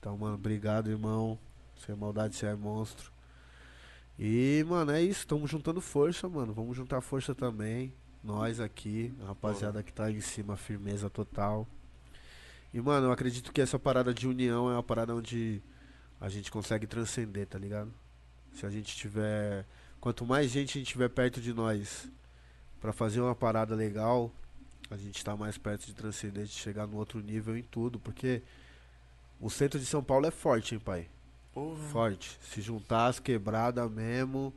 Então, 0.00 0.16
mano, 0.16 0.34
obrigado, 0.36 0.88
irmão. 0.90 1.38
Sem 1.84 1.94
maldade, 1.94 2.34
você 2.34 2.46
é 2.46 2.54
monstro. 2.54 3.11
E, 4.18 4.64
mano, 4.68 4.92
é 4.92 5.02
isso. 5.02 5.26
Tamo 5.26 5.46
juntando 5.46 5.80
força, 5.80 6.28
mano. 6.28 6.52
Vamos 6.52 6.76
juntar 6.76 7.00
força 7.00 7.34
também. 7.34 7.92
Nós 8.22 8.60
aqui, 8.60 9.12
a 9.22 9.26
rapaziada 9.26 9.82
que 9.82 9.92
tá 9.92 10.04
aí 10.04 10.16
em 10.16 10.20
cima, 10.20 10.56
firmeza 10.56 11.10
total. 11.10 11.66
E, 12.72 12.80
mano, 12.80 13.08
eu 13.08 13.12
acredito 13.12 13.52
que 13.52 13.60
essa 13.60 13.78
parada 13.78 14.14
de 14.14 14.28
união 14.28 14.70
é 14.70 14.74
uma 14.74 14.82
parada 14.82 15.14
onde 15.14 15.60
a 16.20 16.28
gente 16.28 16.50
consegue 16.50 16.86
transcender, 16.86 17.46
tá 17.46 17.58
ligado? 17.58 17.92
Se 18.54 18.64
a 18.64 18.70
gente 18.70 18.96
tiver. 18.96 19.66
Quanto 20.00 20.24
mais 20.24 20.50
gente 20.50 20.78
a 20.78 20.80
gente 20.80 20.92
tiver 20.92 21.08
perto 21.08 21.40
de 21.40 21.52
nós 21.52 22.08
pra 22.80 22.92
fazer 22.92 23.20
uma 23.20 23.34
parada 23.34 23.74
legal, 23.74 24.32
a 24.90 24.96
gente 24.96 25.24
tá 25.24 25.36
mais 25.36 25.56
perto 25.56 25.86
de 25.86 25.94
transcender, 25.94 26.44
de 26.44 26.52
chegar 26.52 26.86
no 26.86 26.96
outro 26.96 27.20
nível 27.20 27.56
em 27.56 27.62
tudo, 27.62 27.98
porque 27.98 28.42
o 29.40 29.48
centro 29.48 29.78
de 29.78 29.86
São 29.86 30.02
Paulo 30.02 30.26
é 30.26 30.30
forte, 30.30 30.74
hein, 30.74 30.80
pai? 30.80 31.08
Porra. 31.52 31.76
Forte. 31.90 32.38
Se 32.42 32.60
juntar 32.60 33.06
as 33.06 33.18
quebradas 33.20 33.90
mesmo, 33.90 34.52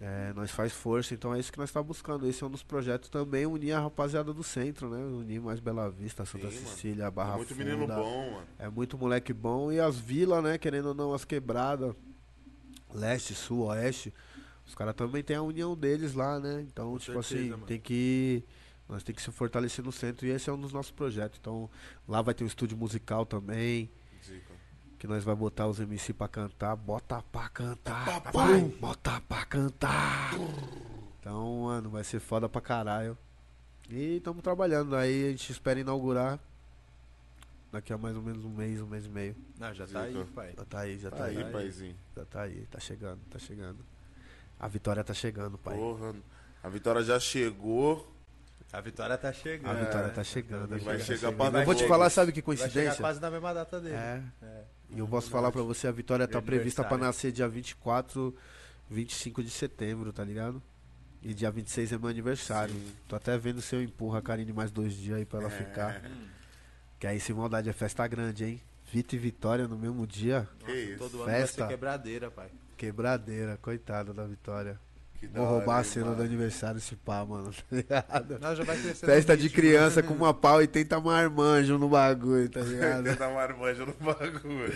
é, 0.00 0.32
nós 0.34 0.50
faz 0.50 0.72
força, 0.72 1.12
então 1.12 1.34
é 1.34 1.38
isso 1.38 1.52
que 1.52 1.58
nós 1.58 1.70
tá 1.70 1.82
buscando. 1.82 2.26
Esse 2.26 2.42
é 2.42 2.46
um 2.46 2.50
dos 2.50 2.62
projetos 2.62 3.10
também, 3.10 3.44
unir 3.44 3.72
a 3.72 3.80
rapaziada 3.80 4.32
do 4.32 4.42
centro, 4.42 4.88
né? 4.88 4.98
Unir 4.98 5.40
mais 5.42 5.60
Bela 5.60 5.90
Vista, 5.90 6.24
Santa 6.24 6.48
Sim, 6.50 6.56
mano. 6.56 6.68
Cecília, 6.68 7.04
É 7.04 7.10
Barra 7.10 7.36
muito 7.36 7.54
Funda. 7.54 7.64
menino 7.64 7.86
bom, 7.86 8.30
mano. 8.32 8.46
É 8.58 8.68
muito 8.70 8.96
moleque 8.96 9.32
bom. 9.34 9.70
E 9.70 9.78
as 9.78 9.98
vilas, 9.98 10.42
né? 10.42 10.56
Querendo 10.56 10.86
ou 10.86 10.94
não, 10.94 11.12
as 11.12 11.24
quebradas. 11.24 11.94
Leste, 12.94 13.34
sul, 13.34 13.66
oeste. 13.66 14.12
Os 14.66 14.74
caras 14.74 14.94
também 14.94 15.22
tem 15.22 15.36
a 15.36 15.42
união 15.42 15.76
deles 15.76 16.14
lá, 16.14 16.40
né? 16.40 16.64
Então, 16.66 16.96
tipo 16.98 17.22
certeza, 17.22 17.40
assim, 17.40 17.50
mano. 17.50 17.66
tem 17.66 17.78
que. 17.78 18.42
Nós 18.88 19.02
tem 19.02 19.14
que 19.14 19.20
se 19.22 19.30
fortalecer 19.30 19.84
no 19.84 19.92
centro. 19.92 20.26
E 20.26 20.30
esse 20.30 20.48
é 20.48 20.52
um 20.52 20.60
dos 20.60 20.72
nossos 20.72 20.90
projetos. 20.90 21.38
Então, 21.40 21.68
lá 22.08 22.22
vai 22.22 22.32
ter 22.34 22.42
um 22.42 22.46
estúdio 22.46 22.76
musical 22.76 23.26
também. 23.26 23.90
Que 25.00 25.06
nós 25.08 25.24
vai 25.24 25.34
botar 25.34 25.66
os 25.66 25.80
MC 25.80 26.12
pra 26.12 26.28
cantar. 26.28 26.76
Bota 26.76 27.22
pra 27.32 27.48
cantar. 27.48 28.04
Papai. 28.22 28.60
Bota 28.78 29.18
pra 29.22 29.44
cantar. 29.46 30.34
Então, 31.18 31.62
mano, 31.62 31.88
vai 31.90 32.04
ser 32.04 32.20
foda 32.20 32.48
pra 32.50 32.60
caralho. 32.60 33.16
E 33.88 34.18
estamos 34.18 34.42
trabalhando. 34.42 34.94
Aí 34.94 35.28
a 35.28 35.30
gente 35.30 35.50
espera 35.50 35.80
inaugurar. 35.80 36.38
Daqui 37.72 37.92
a 37.94 37.98
mais 37.98 38.14
ou 38.14 38.22
menos 38.22 38.44
um 38.44 38.50
mês, 38.50 38.78
um 38.80 38.86
mês 38.86 39.06
e 39.06 39.08
meio. 39.08 39.34
Não, 39.58 39.72
já 39.72 39.86
tá 39.86 40.02
aí, 40.02 40.12
Zica. 40.12 40.26
pai. 40.34 40.54
Já 40.56 40.64
tá 40.66 40.80
aí, 40.80 40.98
já 40.98 41.10
tá, 41.10 41.16
Tá 41.16 41.24
aí. 41.24 41.38
aí, 41.42 41.52
paizinho. 41.52 41.96
Já 42.16 42.24
tá 42.26 42.42
aí, 42.42 42.66
tá 42.70 42.78
chegando, 42.80 43.20
tá 43.30 43.38
chegando. 43.38 43.78
A 44.58 44.68
vitória 44.68 45.02
tá 45.02 45.14
chegando, 45.14 45.56
pai. 45.56 45.76
Porra. 45.78 46.14
A 46.62 46.68
vitória 46.68 47.02
já 47.02 47.18
chegou. 47.18 48.12
A 48.72 48.80
vitória 48.82 49.16
tá 49.16 49.32
chegando. 49.32 49.70
A 49.70 49.74
vitória 49.84 50.08
tá 50.10 50.22
chegando. 50.24 50.68
Vai 50.68 50.76
a 50.76 50.78
vitória 50.78 50.98
tá 50.98 51.04
chegar 51.06 51.18
chegando. 51.30 51.50
pra 51.50 51.60
Eu 51.60 51.64
vou 51.64 51.74
te 51.74 51.88
falar, 51.88 52.10
sabe 52.10 52.32
que 52.32 52.42
Vai 52.42 52.56
chegar 52.56 52.68
coincidência? 52.68 53.00
quase 53.00 53.20
na 53.20 53.30
mesma 53.30 53.54
data 53.54 53.80
dele. 53.80 53.94
É. 53.94 54.22
É. 54.42 54.64
E 54.92 54.98
eu 54.98 55.06
posso 55.06 55.30
falar 55.30 55.52
pra 55.52 55.62
você, 55.62 55.86
a 55.86 55.92
vitória 55.92 56.26
tá 56.26 56.42
prevista 56.42 56.82
pra 56.82 56.94
aniversário. 56.94 57.06
nascer 57.06 57.32
dia 57.32 57.48
24, 57.48 58.34
25 58.88 59.42
de 59.42 59.50
setembro, 59.50 60.12
tá 60.12 60.24
ligado? 60.24 60.60
E 61.22 61.32
dia 61.34 61.50
26 61.50 61.92
é 61.92 61.98
meu 61.98 62.08
aniversário. 62.08 62.74
Sim. 62.74 62.92
Tô 63.06 63.14
até 63.14 63.36
vendo 63.38 63.60
se 63.60 63.74
eu 63.74 63.82
empurro 63.82 64.16
a 64.16 64.22
Karine 64.22 64.52
mais 64.52 64.70
dois 64.70 64.94
dias 64.94 65.18
aí 65.18 65.24
pra 65.24 65.40
ela 65.40 65.50
ficar. 65.50 66.02
Que 66.98 67.06
aí, 67.06 67.20
sem 67.20 67.34
maldade, 67.34 67.68
é 67.68 67.72
festa 67.72 68.06
grande, 68.06 68.44
hein? 68.44 68.60
Vita 68.92 69.14
e 69.14 69.18
Vitória 69.18 69.68
no 69.68 69.78
mesmo 69.78 70.06
dia. 70.06 70.48
Que 70.64 70.72
isso. 70.72 70.98
Todo 70.98 71.16
ano 71.18 71.26
vai 71.26 71.40
Festa. 71.40 71.62
ser 71.62 71.68
quebradeira, 71.68 72.30
pai. 72.30 72.50
Quebradeira, 72.76 73.56
coitada 73.58 74.12
da 74.12 74.24
Vitória. 74.24 74.80
Vou 75.28 75.44
hora, 75.44 75.52
roubar 75.58 75.78
a 75.80 75.84
cena 75.84 76.06
mano? 76.06 76.16
do 76.16 76.22
aniversário 76.22 76.78
esse 76.78 76.96
pá, 76.96 77.24
mano. 77.24 77.52
Tá 77.52 77.76
ligado? 77.76 78.38
Não, 78.38 78.56
já 78.56 78.64
vai 78.64 78.80
crescer 78.80 79.06
Festa 79.06 79.36
de 79.36 79.44
ritmo, 79.44 79.56
criança 79.60 80.00
né? 80.02 80.08
com 80.08 80.14
uma 80.14 80.32
pau 80.34 80.62
e 80.62 80.66
tenta 80.66 81.00
marmanjo 81.00 81.78
no 81.78 81.88
bagulho, 81.88 82.48
tá 82.48 82.60
ligado? 82.60 83.04
Tenta 83.10 83.28
marmanja 83.28 83.84
no 83.86 83.94
bagulho. 83.94 84.72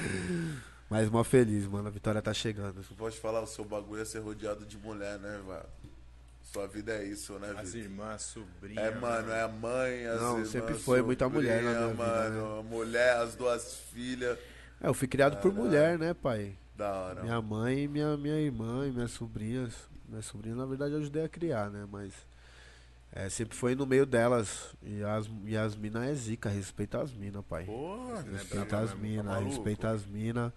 Mas 0.91 1.09
mó 1.11 1.25
feliz, 1.25 1.67
mano. 1.67 1.89
A 1.89 1.91
vitória 1.91 2.21
tá 2.23 2.33
chegando. 2.35 2.83
Tu 2.83 2.95
pode 2.95 3.19
falar, 3.19 3.41
o 3.41 3.47
seu 3.47 3.65
bagulho 3.65 4.03
é 4.03 4.05
ser 4.05 4.21
rodeado 4.21 4.65
de 4.65 4.77
mulher, 4.79 5.19
né, 5.19 5.41
velho? 5.47 5.65
Sua 6.43 6.69
vida 6.69 6.93
é 6.93 7.05
isso, 7.05 7.37
né, 7.41 7.53
As 7.59 7.73
Vitor? 7.73 7.91
irmãs, 7.91 8.23
sobrinhas. 8.23 8.85
É, 8.85 8.95
mano, 8.95 9.33
é 9.33 9.43
a 9.43 9.49
mãe, 9.49 10.07
as 10.07 10.21
Não, 10.21 10.33
irmãs, 10.35 10.49
sempre 10.51 10.75
foi 10.75 11.03
muita 11.03 11.29
mulher 11.29 11.63
na 11.63 11.73
sobrinha, 11.73 11.95
minha 11.95 12.21
vida, 12.23 12.41
mano. 12.41 12.59
A 12.59 12.63
mulher, 12.63 13.17
as 13.17 13.35
duas 13.35 13.77
filhas. 13.93 14.39
É, 14.81 14.87
eu 14.87 14.95
fui 14.95 15.09
criado 15.09 15.41
por 15.41 15.53
mulher, 15.53 15.99
né, 15.99 16.15
pai? 16.15 16.55
Da 16.77 16.93
hora. 16.93 17.23
Minha 17.23 17.41
mãe 17.43 17.85
e 17.85 17.89
minha, 17.89 18.17
minha 18.17 18.37
irmã 18.37 18.87
e 18.87 18.93
minhas 18.93 19.11
sobrinhas. 19.11 19.73
Minhas 20.15 20.27
sobrinhas, 20.27 20.59
na 20.59 20.65
verdade, 20.65 20.93
eu 20.95 21.01
ajudei 21.01 21.25
a 21.25 21.29
criar, 21.29 21.71
né? 21.71 21.87
Mas 21.91 22.13
é, 23.13 23.29
sempre 23.29 23.57
foi 23.57 23.75
no 23.75 23.87
meio 23.87 24.07
delas. 24.07 24.75
E 24.83 25.03
as, 25.03 25.29
e 25.45 25.57
as 25.57 25.77
minas 25.77 26.05
é 26.05 26.15
zica, 26.15 26.49
respeita 26.49 27.01
as 27.01 27.13
minas, 27.13 27.45
pai. 27.45 27.65
Porra, 27.65 28.23
né, 28.23 28.33
Respeita 28.33 28.65
brabo 28.65 28.85
as 28.85 28.95
minas, 28.95 29.27
tá 29.27 29.39
respeita 29.41 29.91
as 29.91 30.07
minas. 30.07 30.53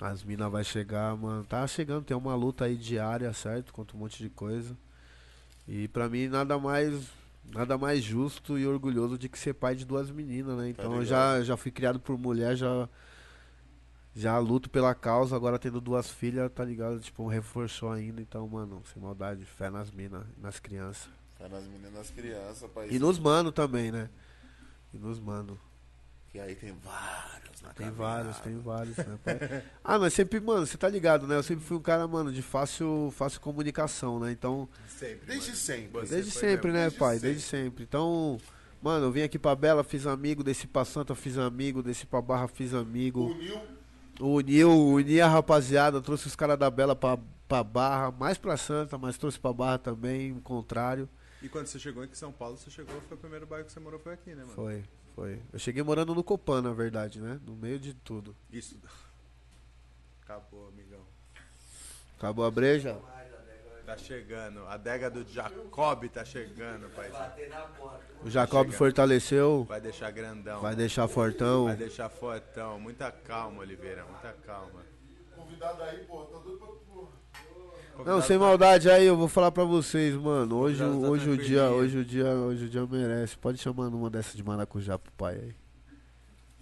As 0.00 0.24
minas 0.24 0.50
vai 0.50 0.64
chegar, 0.64 1.16
mano. 1.16 1.44
Tá 1.44 1.66
chegando, 1.66 2.04
tem 2.04 2.16
uma 2.16 2.34
luta 2.34 2.64
aí 2.64 2.76
diária, 2.76 3.32
certo? 3.32 3.72
Contra 3.72 3.96
um 3.96 4.00
monte 4.00 4.22
de 4.22 4.30
coisa. 4.30 4.76
E 5.68 5.86
pra 5.88 6.08
mim 6.08 6.28
nada 6.28 6.58
mais 6.58 7.10
nada 7.52 7.76
mais 7.76 8.02
justo 8.02 8.58
e 8.58 8.66
orgulhoso 8.66 9.18
de 9.18 9.28
que 9.28 9.38
ser 9.38 9.52
pai 9.52 9.74
de 9.74 9.84
duas 9.84 10.10
meninas, 10.10 10.56
né? 10.56 10.70
Então 10.70 10.96
eu 10.96 11.04
já, 11.04 11.42
já 11.42 11.56
fui 11.56 11.70
criado 11.70 12.00
por 12.00 12.16
mulher, 12.18 12.56
já 12.56 12.88
já 14.14 14.38
luto 14.38 14.68
pela 14.68 14.94
causa, 14.94 15.34
agora 15.34 15.58
tendo 15.58 15.80
duas 15.80 16.10
filhas, 16.10 16.50
tá 16.52 16.64
ligado? 16.64 17.00
Tipo, 17.00 17.26
reforçou 17.28 17.90
ainda, 17.90 18.20
então, 18.20 18.46
mano, 18.48 18.82
sem 18.92 19.02
maldade, 19.02 19.44
fé 19.44 19.70
nas 19.70 19.90
minas, 19.90 20.24
nas 20.38 20.58
crianças. 20.60 21.08
Tá 21.38 21.48
nas 21.48 21.64
meninas, 21.64 21.92
nas 21.92 22.10
crianças, 22.10 22.70
pai. 22.70 22.88
E 22.90 22.98
nos 22.98 23.18
mano 23.18 23.50
também, 23.50 23.90
né? 23.90 24.08
E 24.92 24.98
nos 24.98 25.18
mano. 25.18 25.58
Que 26.30 26.38
aí 26.38 26.54
tem 26.54 26.72
vários 26.82 27.60
na 27.60 27.74
Tem 27.74 27.86
caminhada. 27.88 27.96
vários, 27.96 28.38
tem 28.40 28.58
vários, 28.58 28.96
né, 28.96 29.18
pai? 29.24 29.62
Ah, 29.84 29.98
mas 29.98 30.14
sempre, 30.14 30.40
mano, 30.40 30.66
você 30.66 30.78
tá 30.78 30.88
ligado, 30.88 31.26
né? 31.26 31.36
Eu 31.36 31.42
sempre 31.42 31.64
fui 31.64 31.76
um 31.76 31.80
cara, 31.82 32.06
mano, 32.08 32.32
de 32.32 32.40
fácil, 32.42 33.12
fácil 33.16 33.40
comunicação, 33.40 34.18
né? 34.20 34.30
Então, 34.32 34.68
Sempre. 34.88 35.26
Desde 35.26 35.48
mano. 35.48 35.56
sempre. 35.60 36.00
Você 36.06 36.14
desde 36.14 36.30
sempre, 36.30 36.68
mesmo. 36.68 36.72
né, 36.72 36.80
desde 36.84 36.98
pai? 36.98 37.14
sempre. 37.16 37.28
Desde 37.28 37.42
sempre. 37.48 37.84
Então, 37.84 38.38
mano, 38.80 39.06
eu 39.06 39.12
vim 39.12 39.22
aqui 39.22 39.38
pra 39.38 39.54
Bela, 39.54 39.82
fiz 39.84 40.06
amigo, 40.06 40.42
desci 40.44 40.66
pra 40.66 40.84
Santa, 40.86 41.14
fiz 41.14 41.36
amigo, 41.36 41.82
desci 41.82 42.06
pra 42.06 42.22
Barra, 42.22 42.48
fiz 42.48 42.72
amigo. 42.72 43.26
Uniu. 43.26 43.60
Uniu, 44.24 44.70
uni 44.70 45.20
a 45.20 45.26
rapaziada, 45.26 46.00
trouxe 46.00 46.28
os 46.28 46.36
caras 46.36 46.58
da 46.58 46.70
Bela 46.70 46.94
pra, 46.94 47.18
pra 47.48 47.64
Barra, 47.64 48.12
mais 48.12 48.38
pra 48.38 48.56
Santa, 48.56 48.96
mas 48.96 49.18
trouxe 49.18 49.38
pra 49.38 49.52
Barra 49.52 49.78
também, 49.78 50.32
o 50.32 50.40
contrário. 50.40 51.08
E 51.42 51.48
quando 51.48 51.66
você 51.66 51.78
chegou 51.78 52.04
aqui 52.04 52.12
em 52.12 52.16
São 52.16 52.30
Paulo, 52.30 52.56
você 52.56 52.70
chegou, 52.70 52.94
foi 53.08 53.16
o 53.16 53.20
primeiro 53.20 53.46
bairro 53.46 53.64
que 53.64 53.72
você 53.72 53.80
morou, 53.80 53.98
foi 53.98 54.12
aqui, 54.12 54.30
né, 54.30 54.42
mano? 54.42 54.54
Foi, 54.54 54.84
foi. 55.16 55.42
Eu 55.52 55.58
cheguei 55.58 55.82
morando 55.82 56.14
no 56.14 56.22
Copan, 56.22 56.62
na 56.62 56.72
verdade, 56.72 57.20
né? 57.20 57.40
No 57.44 57.56
meio 57.56 57.80
de 57.80 57.94
tudo. 57.94 58.36
Isso. 58.52 58.78
Acabou, 60.22 60.68
amigão. 60.68 61.00
Acabou 62.16 62.44
a 62.44 62.50
breja? 62.50 62.96
Tá 63.92 63.98
chegando. 63.98 64.60
A 64.68 64.72
adega 64.74 65.10
do 65.10 65.22
Jacob 65.30 66.04
tá 66.08 66.24
chegando, 66.24 66.88
pai. 66.94 67.10
O 68.24 68.30
Jacob 68.30 68.70
fortaleceu, 68.70 69.64
Vai 69.68 69.82
deixar 69.82 70.10
grandão. 70.10 70.62
vai 70.62 70.74
deixar 70.74 71.06
fortão. 71.08 71.64
Vai 71.66 71.76
deixar 71.76 72.08
fortão. 72.08 72.80
Muita 72.80 73.12
calma, 73.12 73.60
Oliveira. 73.60 74.02
Muita 74.06 74.32
calma. 74.46 74.80
Convidado 75.36 75.82
aí, 75.82 75.98
pô. 76.06 76.22
Tá 76.22 76.38
doido 76.38 76.58
pra... 76.58 76.68
pô. 76.68 78.02
Não, 78.02 78.22
sem 78.22 78.38
maldade 78.38 78.88
aí, 78.88 79.04
eu 79.04 79.14
vou 79.16 79.28
falar 79.28 79.52
pra 79.52 79.64
vocês, 79.64 80.14
mano. 80.14 80.56
Hoje, 80.56 80.78
tá 80.78 80.86
hoje 80.86 81.28
o 81.28 81.36
dia, 81.36 81.64
hoje 81.68 81.98
o 81.98 82.04
dia, 82.04 82.28
hoje 82.28 82.64
o 82.64 82.68
dia 82.70 82.86
merece. 82.86 83.36
Pode 83.36 83.58
chamar 83.58 83.90
numa 83.90 84.08
dessas 84.08 84.34
de 84.34 84.42
maracujá 84.42 84.98
pro 84.98 85.12
pai 85.12 85.34
aí. 85.34 85.54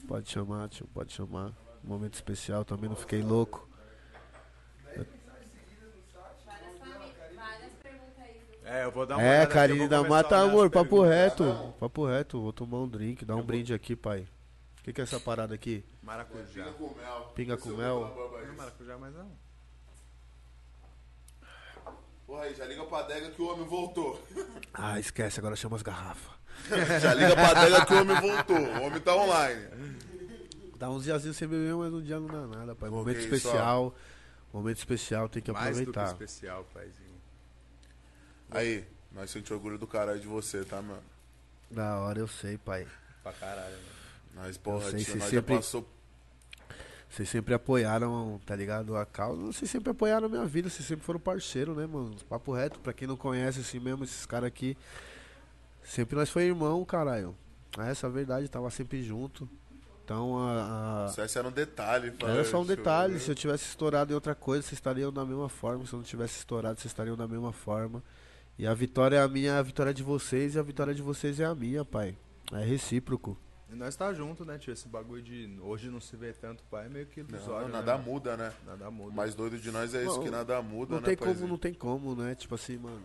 Pode 0.08 0.28
chamar, 0.28 0.68
tio, 0.68 0.88
pode 0.92 1.12
chamar. 1.12 1.52
Um 1.84 1.88
momento 1.88 2.14
especial, 2.14 2.64
também 2.64 2.88
não 2.90 2.96
fiquei 2.96 3.22
louco. 3.22 3.68
Várias, 6.44 6.78
fami- 6.78 7.12
várias 7.36 7.72
perguntas 7.82 8.18
aí 8.18 8.40
É, 8.70 8.84
eu 8.84 8.92
vou 8.92 9.04
dar 9.04 9.16
uma 9.16 9.24
É, 9.24 9.42
eu 9.42 9.48
vou 9.48 9.88
começar 9.88 10.08
Mata, 10.08 10.38
amor, 10.38 10.70
papo 10.70 11.02
perguntas. 11.02 11.12
reto. 11.12 11.74
Papo 11.80 12.06
reto, 12.06 12.40
vou 12.40 12.52
tomar 12.52 12.78
um 12.78 12.88
drink, 12.88 13.24
dar 13.24 13.34
um 13.34 13.42
brinde 13.42 13.74
aqui, 13.74 13.96
pai. 13.96 14.28
O 14.78 14.82
que, 14.84 14.92
que 14.92 15.00
é 15.00 15.04
essa 15.04 15.18
parada 15.18 15.52
aqui? 15.52 15.84
Maracujá. 16.00 16.44
Pinga 16.64 16.72
com 16.74 16.94
mel. 16.94 17.32
Pinga 17.34 17.56
com 17.56 17.70
eu 17.70 17.76
mel? 17.76 18.12
vou 18.14 18.30
Não 18.30 18.38
é 18.38 18.52
maracujá, 18.52 18.96
mas 18.96 19.12
não. 19.12 19.28
Porra 22.24 22.44
aí, 22.44 22.54
já 22.54 22.64
liga 22.64 22.84
pra 22.84 22.98
adega 22.98 23.30
que 23.30 23.42
o 23.42 23.52
homem 23.52 23.66
voltou. 23.66 24.20
Ah, 24.72 25.00
esquece, 25.00 25.40
agora 25.40 25.56
chama 25.56 25.74
as 25.76 25.82
garrafas. 25.82 26.32
já 27.02 27.12
liga 27.12 27.34
pra 27.34 27.50
adega 27.50 27.84
que 27.84 27.92
o 27.92 28.00
homem 28.00 28.20
voltou. 28.20 28.56
O 28.56 28.82
homem 28.84 29.00
tá 29.00 29.16
online. 29.16 29.66
Dá 30.76 30.88
uns 30.88 31.02
diazinhos 31.02 31.36
sem 31.36 31.48
beber, 31.48 31.74
mas 31.74 31.92
um 31.92 32.00
dia 32.00 32.20
não 32.20 32.28
dá 32.28 32.46
nada, 32.46 32.74
pai. 32.76 32.88
Momento 32.88 33.18
isso, 33.18 33.34
especial. 33.34 33.92
Momento 34.52 34.78
especial, 34.78 35.28
tem 35.28 35.42
que 35.42 35.50
Mais 35.50 35.76
do 35.76 35.82
que 35.92 35.98
aproveitar. 35.98 36.12
especial, 36.24 36.64
paizinho. 36.72 37.09
Aí, 38.50 38.84
nós 39.12 39.30
sentimos 39.30 39.50
orgulho 39.52 39.78
do 39.78 39.86
caralho 39.86 40.20
de 40.20 40.26
você, 40.26 40.64
tá, 40.64 40.80
mano? 40.82 41.02
Da 41.70 41.98
hora, 42.00 42.18
eu 42.18 42.28
sei, 42.28 42.58
pai. 42.58 42.86
Pra 43.22 43.32
caralho, 43.32 43.72
mano. 43.76 44.00
Nós, 44.46 44.56
porra, 44.56 44.90
sei, 44.90 45.04
tio, 45.04 45.12
você 45.14 45.18
nós 45.18 45.28
sempre- 45.30 45.54
já 45.54 45.60
passou. 45.60 45.88
Vocês 47.08 47.28
sempre 47.28 47.52
apoiaram, 47.54 48.40
tá 48.46 48.54
ligado? 48.54 48.96
A 48.96 49.04
causa. 49.04 49.42
Vocês 49.46 49.68
sempre 49.68 49.90
apoiaram 49.90 50.26
a 50.26 50.28
minha 50.28 50.44
vida, 50.46 50.68
vocês 50.70 50.86
sempre 50.86 51.04
foram 51.04 51.18
parceiro, 51.18 51.74
né, 51.74 51.84
mano? 51.84 52.14
Papo 52.28 52.52
reto, 52.52 52.78
pra 52.78 52.92
quem 52.92 53.08
não 53.08 53.16
conhece 53.16 53.60
assim 53.60 53.80
mesmo, 53.80 54.04
esses 54.04 54.24
caras 54.26 54.46
aqui. 54.46 54.76
Sempre 55.82 56.14
nós 56.14 56.30
foi 56.30 56.44
irmão, 56.44 56.84
caralho. 56.84 57.34
Essa 57.78 58.06
é 58.06 58.08
a 58.08 58.12
verdade, 58.12 58.48
tava 58.48 58.70
sempre 58.70 59.02
junto. 59.02 59.48
Então 60.04 60.38
a. 60.38 61.04
a- 61.06 61.10
Isso 61.10 61.20
esse 61.20 61.38
era 61.38 61.48
um 61.48 61.52
detalhe. 61.52 62.12
Era 62.22 62.44
só 62.44 62.60
um 62.60 62.66
detalhe, 62.66 63.18
se 63.18 63.28
eu 63.30 63.34
tivesse 63.34 63.64
estourado 63.64 64.12
em 64.12 64.14
outra 64.14 64.34
coisa, 64.34 64.62
vocês 64.62 64.74
estariam 64.74 65.12
da 65.12 65.24
mesma 65.24 65.48
forma. 65.48 65.84
Se 65.86 65.92
eu 65.92 65.96
não 65.98 66.04
tivesse 66.04 66.38
estourado, 66.38 66.78
vocês 66.80 66.90
estariam 66.92 67.16
da 67.16 67.26
mesma 67.26 67.52
forma. 67.52 68.02
E 68.60 68.66
a 68.66 68.74
vitória 68.74 69.16
é 69.16 69.22
a 69.22 69.26
minha, 69.26 69.58
a 69.58 69.62
vitória 69.62 69.88
é 69.88 69.94
de 69.94 70.02
vocês, 70.02 70.54
e 70.54 70.58
a 70.58 70.62
vitória 70.62 70.94
de 70.94 71.00
vocês 71.00 71.40
é 71.40 71.46
a 71.46 71.54
minha, 71.54 71.82
pai. 71.82 72.14
É 72.52 72.62
recíproco. 72.62 73.34
E 73.72 73.74
nós 73.74 73.96
tá 73.96 74.12
junto, 74.12 74.44
né, 74.44 74.58
tio? 74.58 74.70
Esse 74.70 74.86
bagulho 74.86 75.22
de 75.22 75.58
hoje 75.62 75.88
não 75.88 75.98
se 75.98 76.14
vê 76.14 76.30
tanto, 76.34 76.62
pai, 76.64 76.84
é 76.84 76.88
meio 76.90 77.06
que 77.06 77.22
Não, 77.22 77.30
ilusório, 77.38 77.68
nada 77.68 77.96
né, 77.96 78.04
muda, 78.04 78.36
né? 78.36 78.52
Nada 78.66 78.90
muda. 78.90 79.12
O 79.12 79.14
mais 79.14 79.34
doido 79.34 79.58
de 79.58 79.70
nós 79.70 79.94
é 79.94 80.04
isso, 80.04 80.16
Não, 80.16 80.22
que 80.24 80.28
nada 80.28 80.60
muda, 80.60 80.92
Não 80.92 81.00
né, 81.00 81.06
tem 81.06 81.16
como, 81.16 81.30
paizinho? 81.30 81.48
não 81.48 81.56
tem 81.56 81.72
como, 81.72 82.14
né? 82.14 82.34
Tipo 82.34 82.54
assim, 82.54 82.76
mano. 82.76 83.00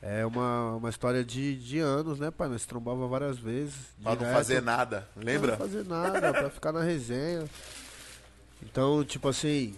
É 0.00 0.24
uma, 0.24 0.76
uma 0.76 0.88
história 0.88 1.22
de, 1.22 1.56
de 1.56 1.78
anos, 1.80 2.18
né, 2.18 2.30
pai? 2.30 2.48
Nós 2.48 2.64
trombava 2.64 3.06
várias 3.06 3.38
vezes. 3.38 3.74
Pra 4.02 4.12
não 4.12 4.16
direto. 4.16 4.32
fazer 4.34 4.62
nada, 4.62 5.06
lembra? 5.14 5.58
Pra 5.58 5.66
não 5.66 5.72
fazer 5.72 5.86
nada, 5.86 6.32
pra 6.32 6.48
ficar 6.48 6.72
na 6.72 6.82
resenha. 6.82 7.44
Então, 8.62 9.04
tipo 9.04 9.28
assim, 9.28 9.74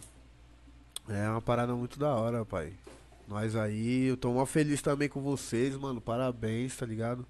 é 1.08 1.28
uma 1.28 1.42
parada 1.42 1.74
muito 1.74 1.98
da 1.98 2.15
hora, 2.15 2.44
pai. 2.44 2.73
Nós 3.28 3.56
aí, 3.56 4.05
eu 4.06 4.16
tô 4.16 4.32
mó 4.32 4.46
feliz 4.46 4.80
também 4.80 5.08
com 5.08 5.20
vocês, 5.20 5.76
mano. 5.76 6.00
Parabéns, 6.00 6.76
tá 6.76 6.86
ligado? 6.86 7.26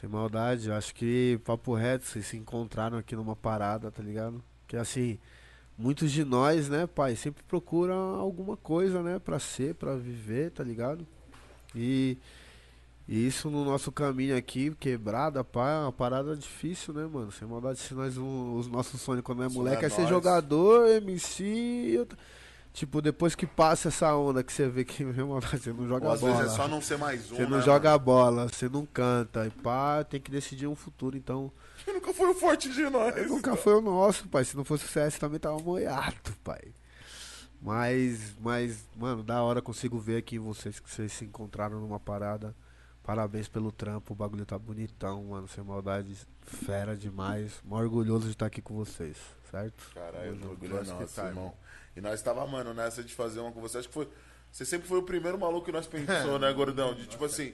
Sem 0.00 0.08
maldade, 0.08 0.68
eu 0.68 0.74
acho 0.74 0.94
que 0.94 1.40
papo 1.44 1.74
reto, 1.74 2.04
vocês 2.06 2.24
se 2.26 2.36
encontraram 2.36 2.96
aqui 2.96 3.16
numa 3.16 3.34
parada, 3.34 3.90
tá 3.90 4.00
ligado? 4.02 4.40
Que 4.68 4.76
assim, 4.76 5.18
muitos 5.76 6.12
de 6.12 6.24
nós, 6.24 6.68
né, 6.68 6.86
pai, 6.86 7.16
sempre 7.16 7.42
procuram 7.42 7.94
alguma 8.20 8.56
coisa, 8.56 9.02
né, 9.02 9.18
pra 9.18 9.40
ser, 9.40 9.74
pra 9.74 9.96
viver, 9.96 10.52
tá 10.52 10.62
ligado? 10.62 11.04
E, 11.74 12.16
e 13.08 13.26
isso 13.26 13.50
no 13.50 13.64
nosso 13.64 13.90
caminho 13.90 14.36
aqui, 14.36 14.70
quebrada, 14.78 15.42
pá, 15.42 15.70
é 15.70 15.78
uma 15.80 15.92
parada 15.92 16.36
difícil, 16.36 16.94
né, 16.94 17.04
mano? 17.12 17.32
Sem 17.32 17.48
maldade, 17.48 17.80
se 17.80 17.92
nós, 17.92 18.16
um- 18.16 18.54
os 18.56 18.68
nossos 18.68 19.00
sonhos 19.00 19.24
quando 19.24 19.42
é 19.42 19.48
moleque 19.48 19.82
é 19.82 19.86
é 19.88 19.90
ser 19.90 20.06
jogador, 20.06 20.86
MC. 20.88 21.42
e 21.44 21.98
outra- 21.98 22.16
Tipo, 22.72 23.02
depois 23.02 23.34
que 23.34 23.46
passa 23.46 23.88
essa 23.88 24.14
onda 24.14 24.44
que 24.44 24.52
você 24.52 24.68
vê 24.68 24.84
que, 24.84 25.02
meu 25.04 25.14
irmão, 25.14 25.40
você 25.40 25.72
não 25.72 25.88
joga 25.88 26.06
Ou 26.06 26.12
às 26.12 26.20
bola. 26.20 26.36
vezes 26.36 26.52
é 26.52 26.56
só 26.56 26.68
não 26.68 26.80
ser 26.80 26.98
mais 26.98 27.30
um, 27.30 27.36
Você 27.36 27.46
não 27.46 27.58
né, 27.58 27.64
joga 27.64 27.98
bola, 27.98 28.48
você 28.48 28.68
não 28.68 28.86
canta, 28.86 29.46
e 29.46 29.50
pá, 29.50 30.04
tem 30.04 30.20
que 30.20 30.30
decidir 30.30 30.66
um 30.66 30.76
futuro, 30.76 31.16
então. 31.16 31.52
mano? 31.86 32.00
Nunca 32.00 32.14
foi 32.14 32.28
o 32.30 32.34
forte 32.34 32.70
de 32.70 32.88
nós. 32.88 33.28
Nunca 33.28 33.56
foi 33.56 33.74
o 33.74 33.80
nosso, 33.80 34.28
pai. 34.28 34.44
Se 34.44 34.56
não 34.56 34.64
fosse 34.64 34.84
o 34.84 34.88
CS 34.88 35.18
também 35.18 35.40
tava 35.40 35.58
moiado, 35.58 36.32
pai. 36.44 36.72
Mas, 37.60 38.34
mas, 38.40 38.88
mano, 38.96 39.22
da 39.22 39.42
hora 39.42 39.60
consigo 39.60 39.98
ver 39.98 40.16
aqui 40.16 40.38
vocês 40.38 40.80
que 40.80 40.88
vocês 40.88 41.12
se 41.12 41.24
encontraram 41.24 41.80
numa 41.80 42.00
parada. 42.00 42.54
Parabéns 43.02 43.48
pelo 43.48 43.72
trampo, 43.72 44.12
o 44.12 44.16
bagulho 44.16 44.46
tá 44.46 44.58
bonitão, 44.58 45.24
mano. 45.24 45.48
Sem 45.48 45.64
maldade, 45.64 46.16
fera 46.42 46.96
demais. 46.96 47.60
Mó 47.64 47.78
orgulhoso 47.78 48.26
de 48.26 48.32
estar 48.32 48.46
aqui 48.46 48.62
com 48.62 48.74
vocês, 48.74 49.16
certo? 49.50 49.90
Caralho, 49.94 50.36
Tamo 50.36 50.46
o 50.46 50.50
orgulho 50.50 50.78
é 50.78 50.84
nosso, 50.84 51.14
tá, 51.14 51.26
irmão. 51.26 51.52
E 51.96 52.00
nós 52.00 52.22
tava, 52.22 52.46
mano, 52.46 52.72
nessa 52.72 53.02
de 53.02 53.14
fazer 53.14 53.40
uma 53.40 53.52
com 53.52 53.60
você. 53.60 53.78
Acho 53.78 53.88
que 53.88 53.94
foi. 53.94 54.08
Você 54.50 54.64
sempre 54.64 54.88
foi 54.88 54.98
o 54.98 55.02
primeiro 55.02 55.38
maluco 55.38 55.66
que 55.66 55.72
nós 55.72 55.86
pensou, 55.86 56.38
né, 56.38 56.52
gordão? 56.52 56.94
De 56.94 57.06
tipo 57.06 57.24
assim. 57.24 57.52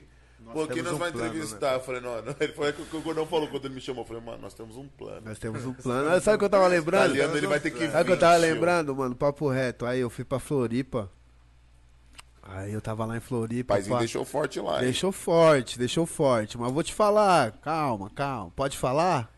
Pô, 0.53 0.67
quem 0.67 0.83
nós 0.83 0.93
um 0.93 0.99
vai 0.99 1.11
plano, 1.11 1.29
entrevistar? 1.29 1.75
Eu 1.75 1.81
falei, 1.81 2.01
não, 2.01 2.23
não. 2.23 2.35
Ele 2.39 2.53
foi 2.53 2.71
o 2.71 2.73
que 2.73 2.97
o 2.97 3.01
gordão 3.01 3.27
falou 3.27 3.49
quando 3.49 3.65
ele 3.65 3.75
me 3.75 3.81
chamou. 3.81 4.03
Eu 4.05 4.09
falei, 4.09 4.23
mano, 4.23 4.39
nós 4.43 4.55
temos 4.55 4.77
um 4.77 4.87
plano. 4.87 5.23
Nós 5.25 5.39
temos 5.39 5.65
um 5.65 5.73
plano. 5.73 6.21
Sabe 6.21 6.37
o 6.37 6.39
que 6.39 6.45
eu 6.45 6.51
tava 6.51 6.67
lembrando? 6.67 7.15
Italiano, 7.15 7.37
ele 7.37 7.47
vai 7.47 7.59
ter 7.59 7.71
que 7.71 7.89
Sabe 7.89 8.03
o 8.03 8.05
que 8.05 8.13
eu 8.13 8.19
tava 8.19 8.39
vir, 8.39 8.53
lembrando, 8.53 8.95
mano? 8.95 9.15
Papo 9.17 9.49
reto. 9.49 9.87
Aí 9.87 10.01
eu 10.01 10.11
fui 10.11 10.25
pra 10.25 10.39
Floripa. 10.39 11.11
Aí 12.43 12.73
eu 12.73 12.81
tava 12.81 13.05
lá 13.05 13.17
em 13.17 13.21
Floripa. 13.21 13.75
Paizinho 13.75 13.97
pá. 13.97 13.99
deixou 14.01 14.25
forte 14.25 14.61
lá. 14.61 14.77
hein? 14.77 14.85
Deixou 14.85 15.11
forte, 15.11 15.79
deixou 15.79 16.07
forte. 16.07 16.57
Mas 16.57 16.73
vou 16.73 16.83
te 16.83 16.95
falar, 16.95 17.53
calma, 17.59 18.09
calma. 18.11 18.53
Pode 18.55 18.79
falar? 18.79 19.36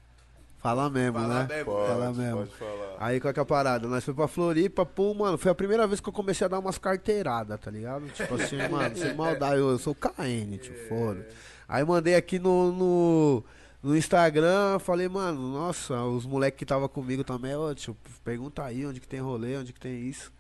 Fala 0.58 0.90
mesmo, 0.90 1.18
Fala 1.20 1.34
né? 1.44 1.46
mesmo. 1.48 1.64
Pode, 1.72 1.88
Fala 1.88 2.12
mesmo. 2.12 2.36
pode 2.38 2.50
falar. 2.56 2.96
Aí 2.98 3.20
qual 3.20 3.32
que 3.32 3.38
é 3.38 3.42
a 3.42 3.46
parada? 3.46 3.86
Nós 3.86 4.04
fomos 4.04 4.16
pra 4.16 4.26
Floripa, 4.28 4.84
pum, 4.84 5.14
mano. 5.14 5.38
Foi 5.38 5.52
a 5.52 5.54
primeira 5.54 5.86
vez 5.86 6.00
que 6.00 6.08
eu 6.08 6.12
comecei 6.12 6.44
a 6.44 6.48
dar 6.48 6.58
umas 6.58 6.78
carteiradas, 6.78 7.60
tá 7.60 7.70
ligado? 7.70 8.08
Tipo 8.08 8.34
assim, 8.34 8.56
mano, 8.68 8.96
sem 8.96 9.14
maldade. 9.14 9.56
Eu, 9.60 9.70
eu 9.70 9.78
sou 9.78 9.94
KN, 9.94 10.56
tipo, 10.60 10.88
foda. 10.88 11.26
Aí 11.68 11.84
mandei 11.84 12.16
aqui 12.16 12.38
no, 12.40 12.72
no, 12.72 13.44
no 13.82 13.96
Instagram, 13.96 14.78
falei, 14.80 15.08
mano, 15.08 15.40
nossa, 15.52 16.02
os 16.02 16.26
moleques 16.26 16.58
que 16.58 16.66
tava 16.66 16.88
comigo 16.88 17.22
também, 17.22 17.54
ô, 17.54 17.72
tio, 17.74 17.96
pergunta 18.24 18.64
aí 18.64 18.84
onde 18.84 18.98
que 19.00 19.06
tem 19.06 19.20
rolê, 19.20 19.56
onde 19.58 19.72
que 19.72 19.78
tem 19.80 20.08
isso. 20.08 20.32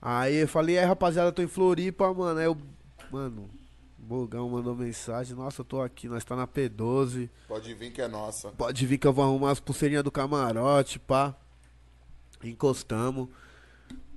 Aí 0.00 0.34
eu 0.36 0.48
falei, 0.48 0.78
aí 0.78 0.84
rapaziada, 0.84 1.28
eu 1.28 1.32
tô 1.32 1.42
em 1.42 1.46
Floripa, 1.46 2.12
mano. 2.12 2.40
Aí 2.40 2.46
eu, 2.46 2.56
mano, 3.10 3.48
Bogão 4.04 4.48
mandou 4.48 4.74
mensagem, 4.74 5.36
nossa, 5.36 5.60
eu 5.60 5.64
tô 5.64 5.80
aqui, 5.80 6.08
nós 6.08 6.24
tá 6.24 6.34
na 6.34 6.44
P12. 6.44 7.30
Pode 7.46 7.72
vir 7.72 7.92
que 7.92 8.02
é 8.02 8.08
nossa. 8.08 8.50
Pode 8.50 8.84
vir 8.84 8.98
que 8.98 9.06
eu 9.06 9.12
vou 9.12 9.24
arrumar 9.24 9.52
as 9.52 9.60
pulseirinhas 9.60 10.02
do 10.02 10.10
camarote, 10.10 10.98
pá. 10.98 11.36
Encostamos. 12.42 13.28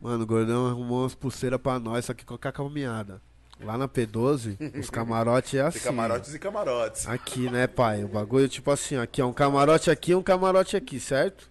Mano, 0.01 0.23
o 0.23 0.27
gordão 0.27 0.65
arrumou 0.65 1.03
umas 1.03 1.13
pulseiras 1.13 1.61
pra 1.61 1.77
nós, 1.77 2.05
só 2.05 2.15
que 2.15 2.25
com 2.25 2.33
a 2.33 2.51
caminhada. 2.51 3.21
Lá 3.59 3.77
na 3.77 3.87
P12, 3.87 4.57
os 4.79 4.89
camarotes 4.89 5.53
é 5.53 5.61
assim. 5.61 5.77
Tem 5.77 5.87
camarotes 5.87 6.33
e 6.33 6.39
camarotes. 6.39 7.07
Aqui, 7.07 7.49
né, 7.49 7.67
pai? 7.67 8.03
O 8.03 8.07
bagulho, 8.07 8.49
tipo 8.49 8.71
assim, 8.71 8.97
aqui 8.97 9.21
é 9.21 9.25
um 9.25 9.31
camarote 9.31 9.91
aqui 9.91 10.11
e 10.11 10.15
um 10.15 10.23
camarote 10.23 10.75
aqui, 10.75 10.99
certo? 10.99 11.49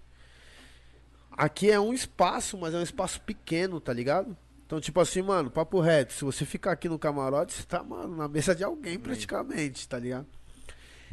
Aqui 1.31 1.71
é 1.71 1.79
um 1.79 1.95
espaço, 1.95 2.59
mas 2.59 2.75
é 2.75 2.79
um 2.79 2.83
espaço 2.83 3.21
pequeno, 3.21 3.81
tá 3.81 3.93
ligado? 3.93 4.37
Então, 4.67 4.81
tipo 4.81 4.99
assim, 5.01 5.23
mano, 5.23 5.51
papo 5.51 5.78
reto, 5.81 6.12
se 6.15 6.25
você 6.25 6.44
ficar 6.47 6.73
aqui 6.73 6.89
no 6.89 6.99
camarote, 6.99 7.52
você 7.52 7.62
tá, 7.65 7.83
mano, 7.83 8.17
na 8.17 8.26
mesa 8.28 8.55
de 8.55 8.65
alguém 8.65 8.99
praticamente, 8.99 9.86
tá 9.86 9.99
ligado? 9.99 10.26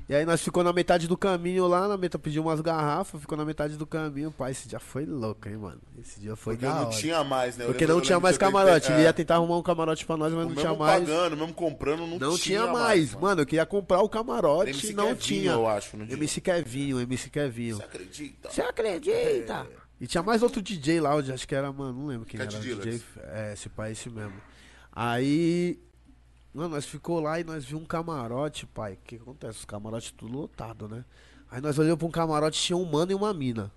E 0.10 0.16
aí 0.16 0.26
nós 0.26 0.42
ficou 0.42 0.62
na 0.64 0.74
metade 0.74 1.08
do 1.08 1.16
caminho 1.16 1.68
lá, 1.68 1.88
na 1.88 1.96
meta 1.96 2.20
pediu 2.20 2.42
umas 2.42 2.60
garrafas, 2.60 3.22
ficou 3.22 3.38
na 3.38 3.46
metade 3.46 3.78
do 3.78 3.86
caminho. 3.88 4.30
Pai, 4.32 4.52
esse 4.52 4.68
dia 4.68 4.80
foi 4.80 5.06
louco, 5.06 5.48
hein, 5.48 5.56
mano? 5.56 5.80
Esse 6.02 6.20
dia 6.20 6.36
foi 6.36 6.56
Porque 6.56 6.66
da 6.66 6.74
não 6.76 6.88
hora. 6.88 6.98
tinha 6.98 7.24
mais, 7.24 7.56
né? 7.56 7.64
Eu 7.64 7.68
Porque 7.70 7.86
lembro- 7.86 7.96
não 7.98 8.02
tinha 8.02 8.20
mais 8.20 8.38
camarote. 8.38 8.82
tentei- 8.88 8.96
Ele 8.96 9.04
é, 9.04 9.06
ia 9.06 9.14
tentar 9.14 9.36
arrumar 9.36 9.58
um 9.58 9.64
camarote 9.64 10.06
pra 10.06 10.18
nós, 10.18 10.34
mas 10.34 10.48
não 10.48 10.56
tinha 10.56 10.74
mais. 10.74 11.00
pagando, 11.08 11.38
mesmo 11.38 11.54
comprando, 11.54 12.00
não, 12.08 12.20
Não 12.20 12.38
tinha 12.38 12.68
mais. 12.68 13.14
Mano, 13.16 13.42
eu 13.44 13.46
queria 13.46 13.66
comprar 13.66 14.02
o 14.02 14.10
camarote 14.10 14.72
MC 14.72 14.90
e 14.92 14.94
não 14.94 15.16
Kevinho, 15.16 15.22
tinha. 15.22 15.52
eu 15.52 15.68
acho, 15.68 15.96
no 15.96 16.06
dia. 16.06 16.16
MC 16.18 16.42
Kevinho, 16.42 17.00
MC 17.00 17.30
Kevinho. 17.30 17.78
Você 17.78 17.84
acredita? 17.84 18.50
Você 18.50 18.62
acredita? 18.62 19.68
E 20.02 20.08
tinha 20.08 20.24
mais 20.24 20.42
outro 20.42 20.64
DJ 20.64 21.00
lá, 21.00 21.16
onde 21.16 21.32
acho 21.32 21.48
que 21.48 21.54
era, 21.54 21.72
mano, 21.72 21.94
não 21.94 22.08
lembro 22.08 22.26
quem 22.26 22.40
Cat 22.40 22.56
era. 22.56 22.66
Dealers. 22.66 22.84
DJ, 22.84 23.04
é, 23.18 23.54
esse 23.54 23.70
pai, 23.70 23.92
esse 23.92 24.10
mesmo. 24.10 24.34
Aí, 24.92 25.80
mano, 26.52 26.70
nós 26.70 26.88
ficou 26.88 27.20
lá 27.20 27.40
e 27.40 27.44
nós 27.44 27.64
vimos 27.64 27.84
um 27.84 27.86
camarote, 27.86 28.66
pai. 28.66 28.94
O 28.94 28.98
que 29.06 29.18
acontece? 29.18 29.60
Os 29.60 29.66
camarotes 29.66 30.10
tudo 30.10 30.36
lotado, 30.36 30.88
né? 30.88 31.06
Aí 31.52 31.62
nós 31.62 31.78
olhamos 31.78 32.00
pra 32.00 32.08
um 32.08 32.12
camarote, 32.12 32.60
tinha 32.60 32.76
um 32.76 32.84
mano 32.84 33.12
e 33.12 33.16
uma 33.16 33.32
mina. 33.32 33.72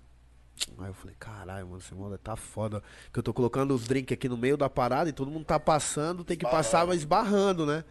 Aí 0.79 0.87
eu 0.87 0.95
falei, 0.95 1.15
caralho, 1.19 1.67
mano, 1.67 1.77
esse 1.77 1.93
moleque 1.93 2.23
tá 2.23 2.35
foda. 2.35 2.81
Que 3.13 3.19
eu 3.19 3.23
tô 3.23 3.31
colocando 3.31 3.75
os 3.75 3.83
drinks 3.83 4.11
aqui 4.11 4.27
no 4.27 4.35
meio 4.35 4.57
da 4.57 4.67
parada 4.67 5.07
e 5.07 5.13
todo 5.13 5.29
mundo 5.29 5.45
tá 5.45 5.59
passando, 5.59 6.23
tem 6.23 6.35
que 6.35 6.49
passar, 6.49 6.87
mas 6.87 7.01
esbarrando, 7.01 7.67
né? 7.67 7.83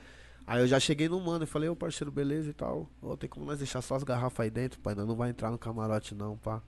Aí 0.44 0.60
eu 0.60 0.66
já 0.66 0.80
cheguei 0.80 1.08
no 1.08 1.20
mano 1.20 1.44
e 1.44 1.46
falei, 1.46 1.68
ô 1.68 1.76
parceiro, 1.76 2.10
beleza 2.10 2.50
e 2.50 2.52
tal. 2.52 2.90
Ô, 3.00 3.16
tem 3.16 3.30
como 3.30 3.46
nós 3.46 3.58
deixar 3.58 3.80
só 3.80 3.94
as 3.94 4.02
garrafas 4.02 4.40
aí 4.40 4.50
dentro, 4.50 4.80
pai? 4.80 4.96
Nós 4.96 5.06
não 5.06 5.14
vai 5.14 5.30
entrar 5.30 5.52
no 5.52 5.58
camarote 5.58 6.16
não, 6.16 6.36
pá. 6.36 6.60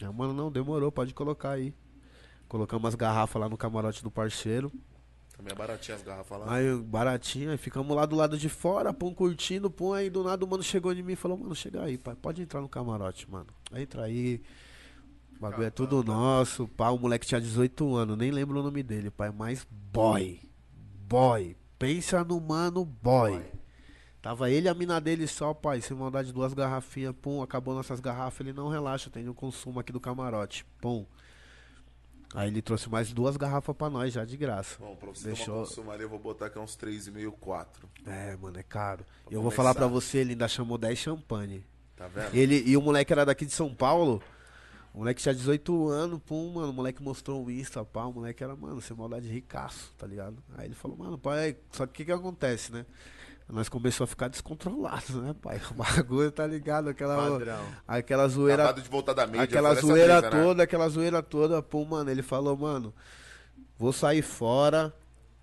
Aí, 0.00 0.12
mano, 0.12 0.32
não, 0.32 0.50
demorou, 0.50 0.90
pode 0.92 1.12
colocar 1.12 1.50
aí. 1.50 1.74
Colocamos 2.48 2.88
as 2.88 2.94
garrafas 2.94 3.40
lá 3.40 3.48
no 3.48 3.56
camarote 3.56 4.02
do 4.02 4.10
parceiro. 4.10 4.72
Também 5.36 5.52
é 5.52 5.54
baratinho 5.54 5.96
as 5.96 6.02
garrafas 6.02 6.40
lá. 6.40 6.52
Aí, 6.52 6.76
baratinho, 6.76 7.50
aí 7.50 7.56
ficamos 7.56 7.96
lá 7.96 8.04
do 8.04 8.16
lado 8.16 8.36
de 8.36 8.48
fora, 8.48 8.92
pum, 8.92 9.14
curtindo, 9.14 9.70
pum, 9.70 9.92
aí 9.92 10.10
do 10.10 10.24
nada 10.24 10.44
o 10.44 10.48
mano 10.48 10.62
chegou 10.62 10.92
em 10.92 11.02
mim 11.02 11.12
e 11.12 11.16
falou, 11.16 11.38
mano, 11.38 11.54
chega 11.54 11.84
aí, 11.84 11.96
pai, 11.96 12.16
pode 12.16 12.42
entrar 12.42 12.60
no 12.60 12.68
camarote, 12.68 13.30
mano. 13.30 13.46
Entra 13.72 14.04
aí. 14.04 14.42
O 15.36 15.40
bagulho 15.40 15.66
é 15.66 15.70
tudo 15.70 16.02
nosso, 16.02 16.66
pá, 16.66 16.90
o 16.90 16.98
moleque 16.98 17.24
tinha 17.24 17.40
18 17.40 17.94
anos, 17.94 18.18
nem 18.18 18.32
lembro 18.32 18.58
o 18.58 18.62
nome 18.62 18.82
dele, 18.82 19.10
pai, 19.10 19.30
mas 19.30 19.64
boy. 19.92 20.40
Boy. 21.08 21.56
Pensa 21.78 22.24
no 22.24 22.40
mano 22.40 22.84
boy. 22.84 23.40
Tava 24.28 24.50
ele 24.50 24.66
e 24.66 24.68
a 24.68 24.74
mina 24.74 25.00
dele 25.00 25.26
só, 25.26 25.54
pai, 25.54 25.80
sem 25.80 25.96
maldade, 25.96 26.34
duas 26.34 26.52
garrafinhas, 26.52 27.14
pum, 27.16 27.40
acabou 27.40 27.74
nossas 27.74 27.98
garrafas, 27.98 28.40
ele 28.40 28.52
não 28.52 28.68
relaxa, 28.68 29.08
tem 29.08 29.26
um 29.26 29.32
consumo 29.32 29.80
aqui 29.80 29.90
do 29.90 29.98
camarote, 29.98 30.66
pum. 30.82 31.06
Aí 32.34 32.48
ele 32.48 32.60
trouxe 32.60 32.90
mais 32.90 33.10
duas 33.10 33.38
garrafas 33.38 33.74
pra 33.74 33.88
nós, 33.88 34.12
já 34.12 34.26
de 34.26 34.36
graça. 34.36 34.76
Bom, 34.78 34.94
pra 34.96 35.08
você 35.08 35.28
Deixou- 35.28 35.54
uma 35.56 35.64
consumaria, 35.64 36.04
eu 36.04 36.10
vou 36.10 36.18
botar 36.18 36.44
aqui 36.48 36.58
uns 36.58 36.76
3,5, 36.76 37.32
4. 37.40 37.88
É, 38.04 38.36
mano, 38.36 38.58
é 38.58 38.62
caro. 38.62 39.02
Pra 39.24 39.32
E 39.32 39.34
eu 39.34 39.40
vou 39.40 39.44
começar. 39.50 39.56
falar 39.56 39.74
pra 39.74 39.86
você, 39.86 40.18
ele 40.18 40.32
ainda 40.32 40.46
chamou 40.46 40.76
10 40.76 40.98
champanhe. 40.98 41.64
Tá 41.96 42.06
vendo? 42.06 42.34
Ele, 42.34 42.62
e 42.66 42.76
o 42.76 42.82
moleque 42.82 43.10
era 43.10 43.24
daqui 43.24 43.46
de 43.46 43.52
São 43.52 43.74
Paulo. 43.74 44.22
O 44.92 44.98
moleque 44.98 45.22
tinha 45.22 45.34
18 45.34 45.88
anos, 45.88 46.20
pum, 46.26 46.52
mano. 46.52 46.68
O 46.68 46.72
moleque 46.74 47.02
mostrou 47.02 47.46
o 47.46 47.50
Insta, 47.50 47.82
pá. 47.82 48.04
O 48.04 48.12
moleque 48.12 48.44
era, 48.44 48.54
mano, 48.54 48.78
sem 48.82 48.94
maldade 48.94 49.26
ricaço, 49.26 49.90
tá 49.96 50.06
ligado? 50.06 50.36
Aí 50.58 50.66
ele 50.66 50.74
falou, 50.74 50.98
mano, 50.98 51.16
pai, 51.16 51.56
só 51.72 51.86
que 51.86 51.92
o 51.92 51.94
que 51.94 52.04
que 52.04 52.12
acontece, 52.12 52.70
né? 52.72 52.84
Nós 53.48 53.68
começou 53.68 54.04
a 54.04 54.06
ficar 54.06 54.28
descontrolados, 54.28 55.16
né, 55.16 55.34
pai? 55.40 55.60
O 55.70 55.74
bagulho, 55.74 56.30
tá 56.30 56.46
ligado? 56.46 56.88
Aquela, 56.90 57.16
Padrão. 57.16 57.64
aquela 57.86 58.28
zoeira. 58.28 58.64
Acabado 58.64 58.82
de 58.82 58.88
voltar 58.90 59.12
da 59.14 59.26
mídia. 59.26 59.42
aquela 59.42 59.74
zoeira 59.74 60.20
né? 60.20 60.30
toda, 60.30 60.62
aquela 60.62 60.88
zoeira 60.88 61.22
toda, 61.22 61.62
pum, 61.62 61.84
mano. 61.84 62.10
Ele 62.10 62.22
falou, 62.22 62.56
mano, 62.56 62.92
vou 63.78 63.92
sair 63.92 64.20
fora, 64.20 64.94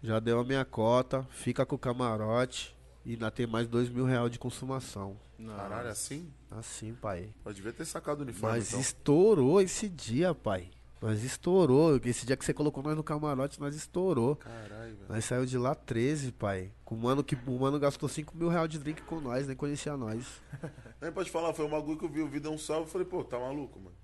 já 0.04 0.20
deu 0.20 0.40
a 0.40 0.44
minha 0.44 0.64
cota, 0.64 1.26
fica 1.32 1.66
com 1.66 1.76
o 1.76 1.80
camarote 1.80 2.76
e 3.04 3.14
ainda 3.14 3.32
tem 3.32 3.48
mais 3.48 3.68
dois 3.68 3.90
mil 3.90 4.06
reais 4.06 4.32
de 4.32 4.38
consumação. 4.38 5.18
Caralho, 5.58 5.90
assim? 5.90 6.32
Assim, 6.52 6.94
pai. 6.94 7.30
Eu 7.44 7.54
devia 7.54 7.74
ter 7.74 7.86
sacado 7.86 8.20
o 8.20 8.22
uniforme, 8.24 8.58
Mas 8.58 8.70
então. 8.70 8.80
estourou 8.80 9.60
esse 9.62 9.90
dia, 9.90 10.34
pai. 10.34 10.70
Nós 11.06 11.24
estourou. 11.24 12.00
Esse 12.04 12.26
dia 12.26 12.36
que 12.36 12.44
você 12.44 12.54
colocou 12.54 12.82
nós 12.82 12.96
no 12.96 13.04
camarote, 13.04 13.60
nós 13.60 13.76
estourou. 13.76 14.36
Caralho, 14.38 14.96
velho. 14.96 15.06
Nós 15.08 15.24
saiu 15.26 15.46
de 15.46 15.58
lá 15.58 15.76
13, 15.76 16.32
pai. 16.32 16.72
Com 16.84 16.96
o 16.96 16.98
mano 16.98 17.24
que 17.24 17.36
o 17.36 17.60
mano 17.60 17.78
gastou 17.80 18.10
5 18.10 18.36
mil 18.36 18.50
reais 18.50 18.70
de 18.70 18.80
drink 18.80 19.04
com 19.04 19.20
nós, 19.20 19.46
nem 19.46 19.56
conhecia 19.56 19.96
nós. 19.96 20.26
Nem 21.02 21.12
pode 21.12 21.30
falar, 21.30 21.54
foi 21.54 21.66
um 21.66 21.70
bagulho 21.70 22.00
que 22.00 22.06
eu 22.06 22.10
vi 22.10 22.22
o 22.22 22.28
vídeo 22.28 22.50
um 22.50 22.58
salve 22.58 22.88
e 22.90 22.92
falei, 22.92 23.06
pô, 23.06 23.24
tá 23.24 23.38
maluco, 23.38 23.78
mano. 23.80 23.96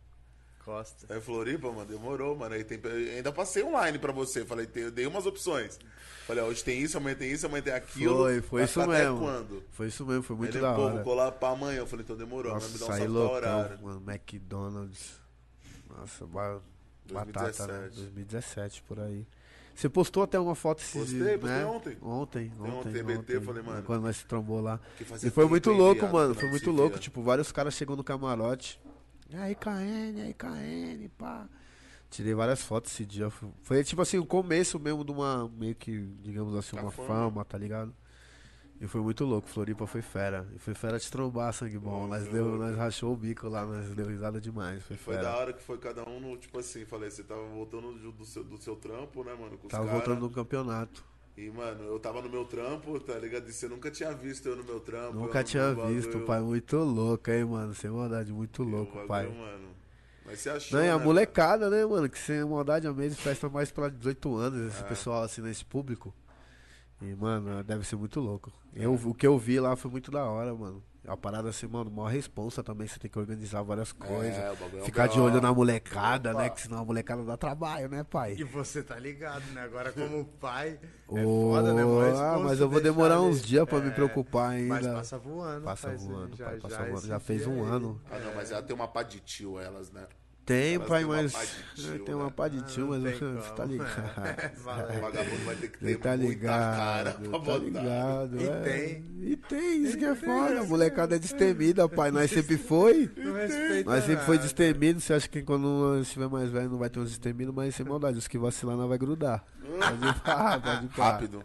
Costa. 0.63 1.11
Aí 1.11 1.19
Floripa, 1.19 1.71
mano, 1.71 1.85
demorou, 1.85 2.35
mano. 2.35 2.53
Aí 2.53 2.63
tem, 2.63 2.79
ainda 3.15 3.31
passei 3.31 3.63
online 3.63 3.97
pra 3.97 4.11
você. 4.11 4.45
Falei, 4.45 4.67
tem- 4.67 4.83
eu 4.83 4.91
dei 4.91 5.07
umas 5.07 5.25
opções. 5.25 5.79
Falei, 6.27 6.43
ó, 6.43 6.47
hoje 6.47 6.63
tem 6.63 6.79
isso, 6.79 6.97
amanhã 6.97 7.15
tem 7.15 7.31
isso, 7.31 7.47
amanhã 7.47 7.63
tem 7.63 7.73
aquilo. 7.73 8.17
Foi, 8.17 8.41
foi 8.41 8.63
isso 8.65 8.79
até 8.79 8.91
mesmo. 9.05 9.19
quando? 9.19 9.63
Foi 9.71 9.87
isso 9.87 10.05
mesmo, 10.05 10.21
foi 10.21 10.35
muito 10.35 10.51
Ele, 10.53 10.61
da 10.61 10.75
pô, 10.75 10.81
hora. 10.81 10.95
vou 10.95 11.03
colar 11.03 11.31
pra 11.31 11.49
amanhã. 11.49 11.79
Eu 11.79 11.87
falei, 11.87 12.03
então 12.03 12.15
demorou, 12.15 12.51
vai 12.51 12.61
me 12.61 12.67
Nossa, 12.67 12.77
dar 12.77 12.85
um 12.85 12.87
salve 12.97 13.11
pra 13.13 13.21
horário. 13.21 13.69
loucão, 13.81 13.87
mano. 13.87 14.11
McDonald's. 14.11 15.19
Nossa, 15.89 16.27
ba- 17.13 17.25
batata, 17.25 17.67
né? 17.67 17.79
2017. 17.89 17.95
2017, 17.95 18.83
por 18.83 18.99
aí. 18.99 19.25
Você 19.73 19.87
postou 19.87 20.23
até 20.23 20.37
uma 20.39 20.53
foto 20.53 20.79
esses 20.81 20.91
Postei, 20.93 21.17
dias, 21.19 21.39
postei 21.39 21.57
né? 21.59 21.65
ontem. 21.65 21.97
Ontem, 22.01 22.49
Tem 22.49 22.71
ontem, 22.71 22.91
TBT, 22.91 23.17
ontem. 23.19 23.33
eu 23.35 23.41
falei, 23.41 23.63
mano, 23.63 23.83
Quando 23.83 24.01
nós 24.03 24.17
se 24.17 24.25
trombou 24.25 24.59
lá. 24.61 24.79
E 25.23 25.29
foi 25.29 25.47
muito 25.47 25.71
louco, 25.71 26.01
viado, 26.01 26.11
mano. 26.13 26.35
Foi 26.35 26.49
muito 26.49 26.69
louco. 26.71 26.91
via. 26.95 26.99
Tipo, 27.01 27.21
vários 27.23 27.51
caras 27.51 27.73
chegou 27.73 27.95
no 27.95 28.03
camarote. 28.03 28.79
Aí, 29.33 29.55
KN, 29.55 30.21
aí, 30.23 30.33
KN, 30.33 31.09
pá. 31.17 31.47
Tirei 32.09 32.33
várias 32.33 32.61
fotos 32.61 32.91
esse 32.91 33.05
dia. 33.05 33.29
Foi- 33.63 33.81
tipo 33.85 34.01
assim, 34.01 34.17
o 34.17 34.25
começo 34.25 34.77
mesmo 34.77 35.05
de 35.05 35.11
uma, 35.13 35.49
meio 35.57 35.73
que, 35.73 36.01
digamos 36.21 36.53
assim, 36.57 36.75
uma 36.77 36.91
fama. 36.91 37.07
fama, 37.07 37.45
tá 37.45 37.57
ligado? 37.57 37.93
E 38.81 38.87
foi 38.87 38.99
muito 38.99 39.23
louco. 39.23 39.47
Floripa 39.47 39.85
foi 39.85 40.01
fera. 40.01 40.47
E 40.55 40.57
foi 40.59 40.73
fera 40.73 40.97
de 40.97 41.09
trombar, 41.09 41.53
sangue 41.53 41.77
bom. 41.77 42.07
Nós, 42.07 42.27
deu, 42.27 42.57
nós 42.57 42.75
rachou 42.75 43.13
o 43.13 43.15
bico 43.15 43.47
lá, 43.47 43.63
nós 43.63 43.93
deu 43.93 44.07
risada 44.07 44.41
demais. 44.41 44.81
Foi, 44.83 44.97
Foi 44.97 45.17
da 45.17 45.37
hora 45.37 45.53
que 45.53 45.61
foi 45.61 45.77
cada 45.77 46.03
um 46.09 46.19
no, 46.19 46.35
tipo 46.35 46.57
assim, 46.57 46.83
falei, 46.83 47.11
você 47.11 47.23
tava 47.23 47.43
voltando 47.43 47.93
do, 47.93 48.11
do 48.11 48.25
seu, 48.25 48.43
do 48.43 48.57
seu 48.57 48.75
trampo, 48.75 49.23
né, 49.23 49.35
mano? 49.39 49.55
Tava 49.69 49.85
cara. 49.85 49.97
voltando 49.97 50.21
no 50.21 50.31
campeonato. 50.31 51.05
E, 51.37 51.51
mano, 51.51 51.83
eu 51.83 51.99
tava 51.99 52.23
no 52.23 52.29
meu 52.29 52.43
trampo, 52.43 52.99
tá 52.99 53.13
ligado? 53.19 53.47
E 53.47 53.53
você 53.53 53.67
nunca 53.67 53.91
tinha 53.91 54.11
visto 54.13 54.47
eu 54.49 54.55
no 54.55 54.63
meu 54.63 54.79
trampo. 54.79 55.13
Nunca 55.13 55.43
tinha 55.43 55.73
visto, 55.73 56.19
pai. 56.21 56.41
Muito 56.41 56.75
louco, 56.77 57.29
hein, 57.29 57.45
mano. 57.45 57.75
Sem 57.75 57.91
maldade, 57.91 58.33
muito 58.33 58.63
louco, 58.63 58.93
bagulho, 58.93 59.07
pai. 59.07 59.27
Mano. 59.27 59.69
Mas 60.25 60.39
você 60.39 60.49
achou, 60.49 60.79
Não, 60.79 60.85
e 60.85 60.89
a 60.89 60.97
né, 60.97 61.03
molecada, 61.03 61.69
né, 61.69 61.85
mano? 61.85 62.09
Que 62.09 62.17
sem 62.17 62.43
maldade 62.45 62.87
a 62.87 62.93
mesa 62.93 63.15
festa 63.15 63.47
mais 63.47 63.71
pra 63.71 63.89
18 63.89 64.35
anos, 64.37 64.73
esse 64.73 64.83
É. 64.83 64.87
pessoal 64.87 65.23
assim 65.23 65.41
nesse 65.41 65.63
público. 65.65 66.13
E, 67.01 67.15
mano, 67.15 67.63
deve 67.63 67.85
ser 67.85 67.95
muito 67.95 68.19
louco. 68.19 68.51
Eu, 68.73 68.93
o 68.93 69.13
que 69.13 69.25
eu 69.25 69.37
vi 69.37 69.59
lá 69.59 69.75
foi 69.75 69.89
muito 69.89 70.11
da 70.11 70.23
hora, 70.25 70.53
mano. 70.53 70.83
A 71.07 71.17
parada 71.17 71.49
assim, 71.49 71.65
mano, 71.65 71.89
maior 71.89 72.09
responsa 72.09 72.61
também, 72.61 72.87
você 72.87 72.99
tem 72.99 73.09
que 73.09 73.17
organizar 73.17 73.63
várias 73.63 73.91
coisas. 73.91 74.37
É, 74.37 74.51
o 74.51 74.55
bagulho 74.55 74.81
é 74.83 74.85
Ficar 74.85 75.07
de 75.07 75.19
olho 75.19 75.41
na 75.41 75.51
molecada, 75.51 76.31
né? 76.31 76.47
Que 76.51 76.61
senão 76.61 76.77
a 76.77 76.85
molecada 76.85 77.23
dá 77.23 77.35
trabalho, 77.35 77.89
né, 77.89 78.03
pai? 78.03 78.35
E 78.37 78.43
você 78.43 78.83
tá 78.83 78.99
ligado, 78.99 79.43
né? 79.51 79.63
Agora 79.63 79.91
como 79.91 80.23
pai, 80.39 80.79
é 81.11 81.25
Ô, 81.25 81.49
foda, 81.53 81.73
né? 81.73 81.83
Mó 81.83 82.01
ah, 82.01 82.39
mas 82.43 82.59
eu 82.59 82.69
vou 82.69 82.79
demorar 82.79 83.15
ali. 83.17 83.25
uns 83.25 83.41
dias 83.41 83.67
pra 83.67 83.79
me 83.79 83.87
É, 83.87 83.91
preocupar 83.91 84.51
ainda. 84.51 84.75
Mas 84.75 84.87
passa 84.87 85.17
voando. 85.17 85.63
Passa 85.65 85.89
voando, 85.97 86.37
pai, 86.37 86.57
passa 86.59 86.85
voando. 86.85 87.07
Já 87.07 87.19
fez 87.19 87.47
um 87.47 87.63
aí. 87.63 87.71
ano. 87.71 87.99
Ah, 88.11 88.19
não, 88.19 88.35
mas 88.35 88.51
ela 88.51 88.61
tem 88.61 88.75
uma 88.75 88.87
pá 88.87 89.01
de 89.01 89.19
tio, 89.21 89.59
elas, 89.59 89.91
né? 89.91 90.05
Tem, 90.43 90.75
Elas 90.75 90.87
pai, 90.87 91.03
uma 91.03 91.15
mas. 91.21 91.55
tio, 91.75 91.99
tem 92.03 92.15
uma 92.15 92.25
né? 92.25 92.33
pá 92.35 92.47
de 92.47 92.61
tio, 92.63 92.87
mas 92.87 93.03
tem 93.03 93.13
você 93.13 93.51
tá 93.55 93.63
ligado. 93.65 94.57
Vagabundo 94.99 95.45
vai 95.45 95.55
ter 95.55 95.67
que 95.69 95.77
ter 95.79 95.97
tá 95.99 96.17
muita 96.17 96.47
cara 96.47 97.11
ligado, 97.11 97.21
pra 97.21 97.31
tá 97.31 97.37
botar. 97.39 97.57
ligado. 97.59 98.41
E 98.41 98.47
é. 98.47 98.59
tem. 98.61 99.05
E 99.21 99.37
tem, 99.37 99.83
isso 99.83 99.97
que 99.97 100.05
é 100.05 100.15
foda. 100.15 100.61
A 100.61 100.63
molecada 100.63 101.15
é 101.15 101.19
destemida, 101.19 101.87
pai. 101.87 102.09
Nós 102.09 102.29
sempre 102.31 102.57
foi. 102.57 103.09
Nós 103.85 104.03
sempre 104.03 104.25
foi 104.25 104.39
destemido. 104.39 104.99
Você 104.99 105.13
acha 105.13 105.29
que 105.29 105.43
quando 105.43 105.99
estiver 106.01 106.27
mais 106.27 106.49
velho 106.49 106.69
não 106.71 106.77
vai 106.79 106.89
ter 106.89 106.99
uns 106.99 107.09
destemidos, 107.09 107.53
mas 107.53 107.75
sem 107.75 107.85
maldade. 107.85 108.17
Os 108.17 108.27
que 108.27 108.37
vacilar 108.39 108.75
não 108.75 108.87
vai 108.87 108.97
grudar. 108.97 109.43
Pode 109.61 110.07
ir 110.07 110.19
pá, 110.21 110.59
pode 110.59 110.87
pá. 110.87 111.11
Rápido. 111.11 111.43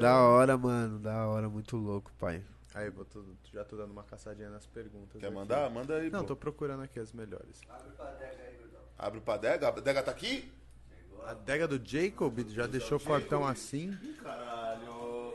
Da 0.00 0.20
hora, 0.20 0.56
mano. 0.56 0.98
Da 1.00 1.26
hora, 1.26 1.48
muito 1.48 1.76
louco, 1.76 2.10
pai. 2.18 2.42
Aí, 2.74 2.90
vou 2.90 3.04
tô- 3.04 3.24
já 3.52 3.64
tô 3.64 3.76
dando 3.76 3.92
uma 3.92 4.02
caçadinha 4.02 4.50
nas 4.50 4.66
perguntas. 4.66 5.20
Quer 5.20 5.26
aqui. 5.28 5.34
mandar? 5.34 5.70
Manda 5.70 5.96
aí, 5.96 6.10
Não, 6.10 6.20
pô. 6.20 6.26
tô 6.26 6.36
procurando 6.36 6.82
aqui 6.82 6.98
as 6.98 7.12
melhores. 7.12 7.60
Abre 8.98 9.20
pra 9.20 9.36
Dega. 9.36 9.68
A 9.68 9.70
Dega 9.80 10.02
tá 10.02 10.10
aqui? 10.10 10.52
A 11.24 11.30
adega 11.30 11.66
do 11.66 11.80
Jacob 11.82 12.38
já 12.50 12.66
deixou 12.66 12.98
fortão 12.98 13.46
assim. 13.46 13.96
Caralho. 14.22 15.34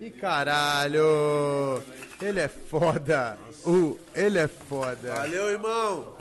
Ih, 0.00 0.10
caralho! 0.10 1.80
Ele 2.20 2.40
é 2.40 2.48
foda! 2.48 3.38
Uh, 3.64 3.96
ele 4.14 4.38
é 4.40 4.48
foda! 4.48 5.14
Valeu, 5.14 5.50
irmão. 5.50 6.16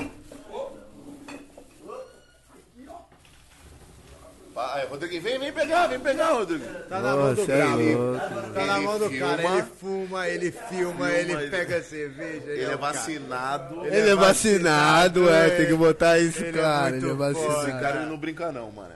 Vai, 4.61 4.85
Rodriguinho, 4.85 5.21
vem, 5.21 5.39
vem 5.39 5.51
pegar, 5.51 5.87
vem 5.87 5.99
pegar, 5.99 6.33
Rodrigo. 6.33 6.65
Tá 6.87 6.99
na 6.99 7.15
mão 7.15 7.33
do 7.33 7.41
é 7.41 7.45
cara. 7.47 7.75
louco. 7.75 8.19
Tá 8.53 8.65
na 8.65 8.77
Ele 8.77 8.85
mão 8.85 8.99
do 8.99 9.09
cara, 9.19 9.37
filma. 9.37 9.57
ele 9.57 9.67
fuma, 9.79 10.27
ele 10.27 10.51
filma, 10.51 11.11
ele 11.11 11.33
ele- 11.33 11.49
pega 11.49 11.81
cerveja. 11.81 12.43
Ele 12.51 12.61
é 12.61 12.65
cara. 12.65 12.77
vacinado. 12.77 13.85
Ele 13.87 14.09
é 14.09 14.15
vacinado, 14.15 15.29
é. 15.29 15.49
Tem 15.49 15.65
que 15.67 15.73
botar 15.73 16.19
isso, 16.19 16.39
Ele 16.43 16.47
é 16.47 16.49
Ele 16.51 16.59
é 16.59 17.01
foda. 17.15 17.31
Esse 17.31 17.47
vacinado. 17.47 17.81
cara 17.81 18.01
ele 18.01 18.09
não 18.09 18.17
brinca 18.17 18.51
não, 18.51 18.71
mano. 18.71 18.93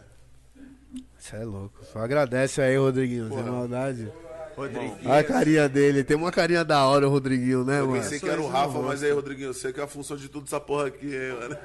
Você 1.18 1.35
é 1.38 1.44
louco. 1.44 1.84
Só 1.92 2.00
agradece 2.00 2.61
aí, 2.61 2.77
Rodriguinho. 2.77 3.27
Sem 3.30 3.38
Porra. 3.38 3.52
maldade. 3.52 4.08
Rodriguinho. 4.56 4.98
Olha 5.06 5.19
a 5.19 5.24
carinha 5.24 5.67
dele. 5.69 6.03
Tem 6.03 6.16
uma 6.16 6.32
carinha 6.32 6.64
da 6.64 6.85
hora, 6.85 7.08
o 7.08 7.11
Rodriguinho, 7.11 7.66
né, 7.66 7.80
Eu 7.80 7.88
mano? 7.88 8.01
pensei 8.01 8.19
que 8.19 8.30
era 8.30 8.42
o 8.42 8.48
Rafa, 8.48 8.80
mas 8.80 9.03
aí, 9.03 9.11
Rodriguinho, 9.11 9.50
eu 9.50 9.53
sei 9.53 9.74
que 9.74 9.80
é 9.80 9.84
a 9.84 9.88
função 9.88 10.16
de 10.16 10.30
tudo 10.30 10.45
essa 10.45 10.59
porra 10.59 10.88
aqui, 10.88 11.08
hein, 11.08 11.34
mano. 11.40 11.58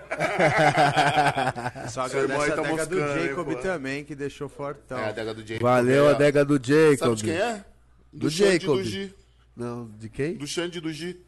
Só 1.88 2.02
agradece 2.02 2.42
aí 2.42 2.50
a 2.50 2.54
tá 2.56 2.62
adega 2.62 2.86
do 2.86 2.98
Jacob 2.98 3.46
pô. 3.46 3.54
também, 3.56 4.04
que 4.04 4.14
deixou 4.14 4.48
fortão. 4.48 4.98
É 4.98 5.04
a 5.04 5.08
adega 5.08 5.34
do 5.34 5.40
Jacob. 5.46 5.62
Valeu, 5.62 6.08
a 6.08 6.10
adega 6.10 6.44
do 6.44 6.54
Jacob. 6.54 6.98
Sabe 6.98 7.16
de 7.16 7.24
quem 7.24 7.34
é? 7.34 7.64
Do 8.12 8.26
e 8.26 8.30
Jacob. 8.30 8.76
Do 8.76 8.84
Gi. 8.84 9.14
Não, 9.56 9.88
de 9.98 10.08
quem? 10.08 10.34
Do 10.34 10.46
Xande 10.46 10.80
do 10.80 10.92
Gi. 10.92 11.20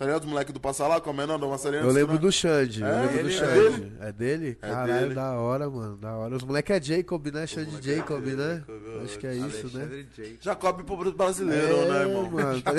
Tá 0.00 0.06
ligado? 0.06 0.22
Os 0.22 0.28
moleques 0.30 0.54
do 0.54 0.58
Passa 0.58 0.86
Lá, 0.88 0.98
comendo 0.98 1.36
da 1.36 1.46
Massariana. 1.46 1.86
Eu 1.86 1.92
lembro 1.92 2.18
do 2.18 2.32
Xande. 2.32 2.82
É, 2.82 2.86
eu 2.88 2.94
lembro 3.02 3.12
do 3.12 3.18
ele- 3.18 3.34
é 3.34 3.38
Xande. 3.38 3.52
dele? 3.80 3.96
É 4.00 4.12
dele? 4.12 4.58
É 4.62 4.68
Caralho, 4.70 5.00
dele. 5.02 5.14
da 5.14 5.32
hora, 5.34 5.68
mano. 5.68 5.96
Da 5.98 6.16
hora. 6.16 6.36
Os 6.36 6.42
moleques 6.42 6.74
é 6.74 6.82
Jacob, 6.82 7.26
né? 7.26 7.46
Xande 7.46 7.66
moleque 7.70 7.90
é 7.90 7.96
Jacob, 7.96 8.24
né? 8.24 8.54
Jacob, 8.66 9.04
Acho 9.04 9.18
que 9.18 9.26
é 9.26 9.34
isso, 9.34 9.76
né? 9.76 9.84
Alexandre 9.84 10.08
Jacob. 10.16 10.38
Jacob 10.40 10.82
pro 10.86 11.12
brasileiro, 11.12 11.66
É, 11.76 11.88
né, 11.90 12.00
irmão? 12.08 12.30
mano, 12.30 12.62
tá? 12.62 12.72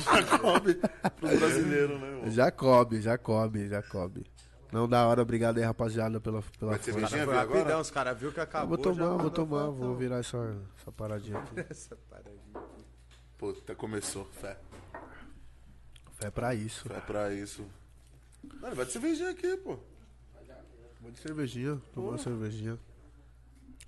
Jacob 0.00 0.74
pro 1.20 1.38
brasileiro, 1.38 1.98
né, 2.00 2.06
irmão? 2.08 2.30
Jacob, 2.32 2.92
Jacob, 3.00 3.56
Jacob. 3.68 4.16
Não, 4.72 4.88
da 4.88 5.06
hora. 5.06 5.22
Obrigado 5.22 5.58
aí, 5.58 5.62
rapaziada, 5.62 6.20
pela, 6.20 6.42
pela 6.58 6.72
Vai 6.72 6.80
ter 6.80 6.92
força. 6.94 7.14
viu, 7.16 7.22
agora? 7.30 7.46
rapidão, 7.60 7.80
os 7.80 7.90
caras 7.92 8.18
viu 8.18 8.32
que 8.32 8.40
Eu 8.40 8.42
acabou. 8.42 8.76
vou 8.76 8.92
já 8.92 9.00
tomar, 9.04 9.16
vou 9.22 9.30
tomar. 9.30 9.66
Vou 9.70 9.94
virar 9.94 10.18
essa, 10.18 10.56
essa 10.80 10.90
paradinha 10.90 11.38
aqui. 11.38 11.60
Essa 11.70 11.96
paradinha. 12.10 12.34
Puta, 13.38 13.72
começou. 13.76 14.26
Fé. 14.40 14.56
É 16.24 16.30
pra 16.30 16.54
isso. 16.54 16.88
Fé 16.88 17.00
pra 17.00 17.34
isso. 17.34 17.66
Mano, 18.60 18.74
vai 18.74 18.86
ter 18.86 18.92
cervejinha 18.92 19.28
aqui, 19.28 19.58
pô. 19.58 19.78
Vou 20.98 21.10
de 21.10 21.18
cervejinha. 21.18 21.78
Tomar 21.92 22.08
uma 22.08 22.18
cervejinha. 22.18 22.78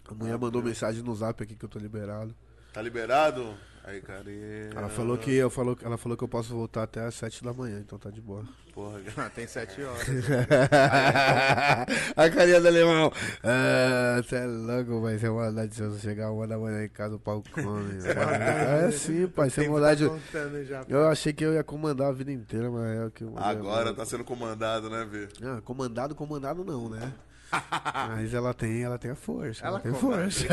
A 0.06 0.12
mulher 0.12 0.36
mandou 0.36 0.62
mensagem 0.62 1.02
no 1.02 1.14
zap 1.16 1.42
aqui 1.42 1.56
que 1.56 1.64
eu 1.64 1.68
tô 1.68 1.78
liberado. 1.78 2.36
Tá 2.74 2.82
liberado? 2.82 3.56
Aí, 3.86 4.00
Karina. 4.00 4.70
Ela 4.74 4.88
falou 4.88 5.16
que 5.16 5.32
eu 5.32 5.48
falou, 5.48 5.78
ela 5.80 5.96
falou 5.96 6.18
que 6.18 6.24
eu 6.24 6.28
posso 6.28 6.52
voltar 6.52 6.82
até 6.82 7.04
às 7.04 7.14
7 7.14 7.44
da 7.44 7.52
manhã, 7.52 7.78
então 7.78 7.96
tá 7.96 8.10
de 8.10 8.20
boa. 8.20 8.44
Porra, 8.74 9.00
Ah, 9.16 9.30
tem 9.30 9.46
sete 9.46 9.80
horas. 9.80 10.04
a 12.16 12.30
carinha 12.30 12.60
do 12.60 12.66
alemão. 12.66 13.12
Ah, 13.44 14.20
você 14.20 14.36
é 14.36 14.44
louco, 14.44 15.00
vai 15.00 15.16
ser 15.18 15.30
maldade 15.30 15.74
se 15.74 15.82
eu 15.82 15.96
chegar 15.98 16.32
uma 16.32 16.48
da 16.48 16.58
manhã 16.58 16.84
em 16.84 16.88
casa 16.88 17.14
o 17.14 17.18
pau 17.20 17.44
come. 17.52 17.94
é 18.04 18.86
assim, 18.86 19.28
pai, 19.28 19.50
sem 19.50 19.64
Tempo 19.64 19.74
maldade. 19.74 20.10
tá 20.32 20.62
já. 20.64 20.84
Eu 20.88 21.06
achei 21.06 21.32
que 21.32 21.44
eu 21.44 21.54
ia 21.54 21.62
comandar 21.62 22.08
a 22.08 22.12
vida 22.12 22.32
inteira, 22.32 22.68
mas 22.68 22.98
é 22.98 23.04
o 23.06 23.10
que 23.12 23.22
eu 23.22 23.38
Agora 23.38 23.94
tá 23.94 24.04
sendo 24.04 24.24
comandado, 24.24 24.90
né, 24.90 25.06
Vê? 25.08 25.28
Ah, 25.42 25.60
comandado, 25.62 26.12
comandado 26.14 26.64
não, 26.64 26.90
né? 26.90 27.12
Mas 28.08 28.34
ela 28.34 28.52
tem, 28.54 28.82
ela 28.82 28.98
tem 28.98 29.10
a 29.10 29.14
força. 29.14 29.64
Ela, 29.64 29.76
Ela 29.76 29.80
tem 29.80 29.94
força. 29.94 30.46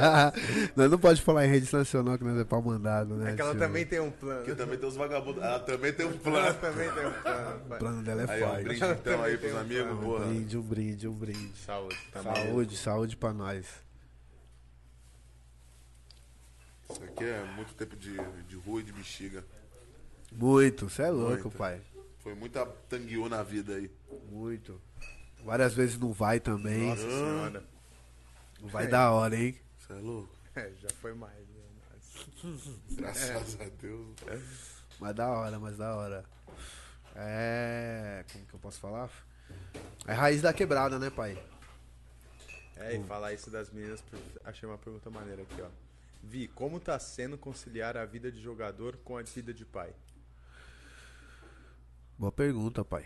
nós 0.76 0.90
não 0.90 0.98
pode 0.98 1.22
falar 1.22 1.46
em 1.46 1.50
rede 1.50 1.72
nacional 1.72 2.18
que 2.18 2.24
nós 2.24 2.38
é 2.38 2.44
pau 2.44 2.60
mandado, 2.62 3.14
né? 3.16 3.32
É 3.32 3.34
que 3.34 3.40
ela 3.40 3.50
tio? 3.52 3.60
também 3.60 3.86
tem 3.86 4.00
um 4.00 4.10
plano. 4.10 4.38
Porque 4.44 4.54
também 4.54 4.78
tem 4.78 4.88
os 4.88 4.96
vagabundos. 4.96 5.42
Ela 5.42 5.60
também 5.60 5.92
tem 5.92 6.06
um 6.06 6.10
Ela 6.10 6.18
plano. 6.20 6.54
também 6.60 6.92
tem 6.92 7.06
um 7.06 7.12
plano. 7.12 7.56
O 7.64 7.78
plano 7.78 8.02
dela 8.02 8.22
é 8.22 8.30
Aí, 8.30 8.42
ó, 8.42 8.46
um 8.46 8.48
forte. 8.50 8.64
brinde 8.64 8.84
então 8.84 9.22
aí 9.22 9.38
pros 9.38 9.54
amigos, 9.56 9.92
Um 9.92 10.18
brinde, 10.18 10.58
um 10.58 10.62
brinde, 10.62 11.08
um 11.08 11.14
brinde. 11.14 11.52
Saúde. 11.64 11.98
Tá. 12.12 12.22
Saúde, 12.22 12.76
saúde 12.76 13.16
pra 13.16 13.32
nós. 13.32 13.66
Isso 16.90 17.02
aqui 17.04 17.24
é 17.24 17.44
muito 17.56 17.72
tempo 17.74 17.96
de, 17.96 18.14
de 18.48 18.56
rua 18.56 18.80
e 18.80 18.82
de 18.84 18.92
bexiga. 18.92 19.44
Muito, 20.30 20.88
você 20.88 21.02
é 21.02 21.10
louco, 21.10 21.44
Muito. 21.44 21.50
pai. 21.58 21.80
Foi 22.18 22.34
muita 22.34 22.64
tanguiô 22.88 23.28
na 23.28 23.42
vida 23.42 23.74
aí. 23.74 23.90
Muito. 24.30 24.80
Várias 25.44 25.74
vezes 25.74 25.98
não 25.98 26.12
vai 26.12 26.38
também. 26.40 26.88
Nossa 26.88 27.02
senhora. 27.02 27.64
Não 28.60 28.68
vai 28.68 28.86
da 28.86 29.10
hora, 29.10 29.36
hein? 29.36 29.58
Você 29.78 29.92
é 29.92 29.96
louco? 29.96 30.28
É, 30.54 30.70
já 30.80 30.88
foi 31.00 31.14
mais. 31.14 31.34
né? 31.48 31.62
Mas- 31.90 32.68
Graças 32.96 33.60
a 33.60 33.64
Deus. 33.80 34.16
Mas 35.00 35.14
da 35.14 35.28
hora, 35.28 35.58
mas 35.58 35.76
da 35.76 35.94
hora. 35.96 36.24
É. 37.16 38.24
Como 38.32 38.46
que 38.46 38.54
eu 38.54 38.60
posso 38.60 38.78
falar? 38.78 39.10
É 40.06 40.12
raiz 40.12 40.42
da 40.42 40.52
quebrada, 40.52 40.98
né, 40.98 41.10
pai? 41.10 41.36
É, 42.76 42.96
e 42.96 43.04
falar 43.04 43.32
isso 43.32 43.50
das 43.50 43.70
meninas, 43.70 44.02
achei 44.44 44.68
uma 44.68 44.78
pergunta 44.78 45.10
maneira 45.10 45.42
aqui, 45.42 45.60
ó. 45.60 45.68
Vi, 46.22 46.48
como 46.48 46.80
tá 46.80 46.98
sendo 46.98 47.36
conciliar 47.36 47.96
a 47.96 48.04
vida 48.04 48.30
de 48.30 48.40
jogador 48.40 48.96
com 48.98 49.16
a 49.16 49.22
vida 49.22 49.52
de 49.52 49.64
pai? 49.64 49.92
Boa 52.18 52.32
pergunta, 52.32 52.84
pai. 52.84 53.04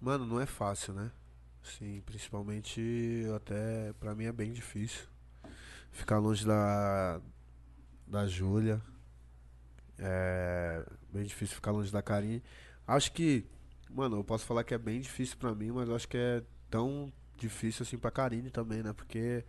Mano, 0.00 0.24
não 0.26 0.40
é 0.40 0.46
fácil, 0.46 0.94
né? 0.94 1.10
Sim, 1.62 2.02
principalmente 2.06 3.24
até 3.36 3.92
pra 3.94 4.14
mim 4.14 4.24
é 4.24 4.32
bem 4.32 4.52
difícil. 4.52 5.06
Ficar 5.90 6.18
longe 6.18 6.46
da 6.46 7.20
da 8.06 8.26
Júlia. 8.26 8.80
É 9.98 10.84
bem 11.12 11.24
difícil 11.24 11.56
ficar 11.56 11.72
longe 11.72 11.90
da 11.92 12.00
Karine. 12.00 12.42
Acho 12.86 13.12
que, 13.12 13.44
mano, 13.90 14.16
eu 14.18 14.24
posso 14.24 14.46
falar 14.46 14.64
que 14.64 14.72
é 14.72 14.78
bem 14.78 15.00
difícil 15.00 15.36
pra 15.36 15.54
mim, 15.54 15.72
mas 15.72 15.90
acho 15.90 16.08
que 16.08 16.16
é 16.16 16.42
tão 16.70 17.12
difícil 17.36 17.82
assim 17.82 17.98
pra 17.98 18.10
Karine 18.10 18.50
também, 18.50 18.82
né? 18.82 18.92
Porque 18.92 19.44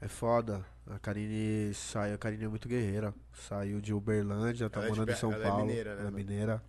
é 0.00 0.08
foda. 0.08 0.64
A 0.86 0.98
Karine 0.98 1.72
saiu, 1.74 2.14
a 2.14 2.18
Karine 2.18 2.44
é 2.44 2.48
muito 2.48 2.68
guerreira. 2.68 3.14
Saiu 3.32 3.80
de 3.80 3.94
Uberlândia, 3.94 4.68
tá 4.68 4.80
Ela 4.80 4.88
é 4.88 4.92
de 4.92 4.98
morando 4.98 5.12
em 5.12 5.16
São 5.18 5.32
ela 5.32 5.44
é 5.44 5.48
Paulo. 5.48 5.66
mineira, 5.66 5.94
né, 5.94 6.00
ela 6.00 6.08
é 6.08 6.12
mineira. 6.12 6.62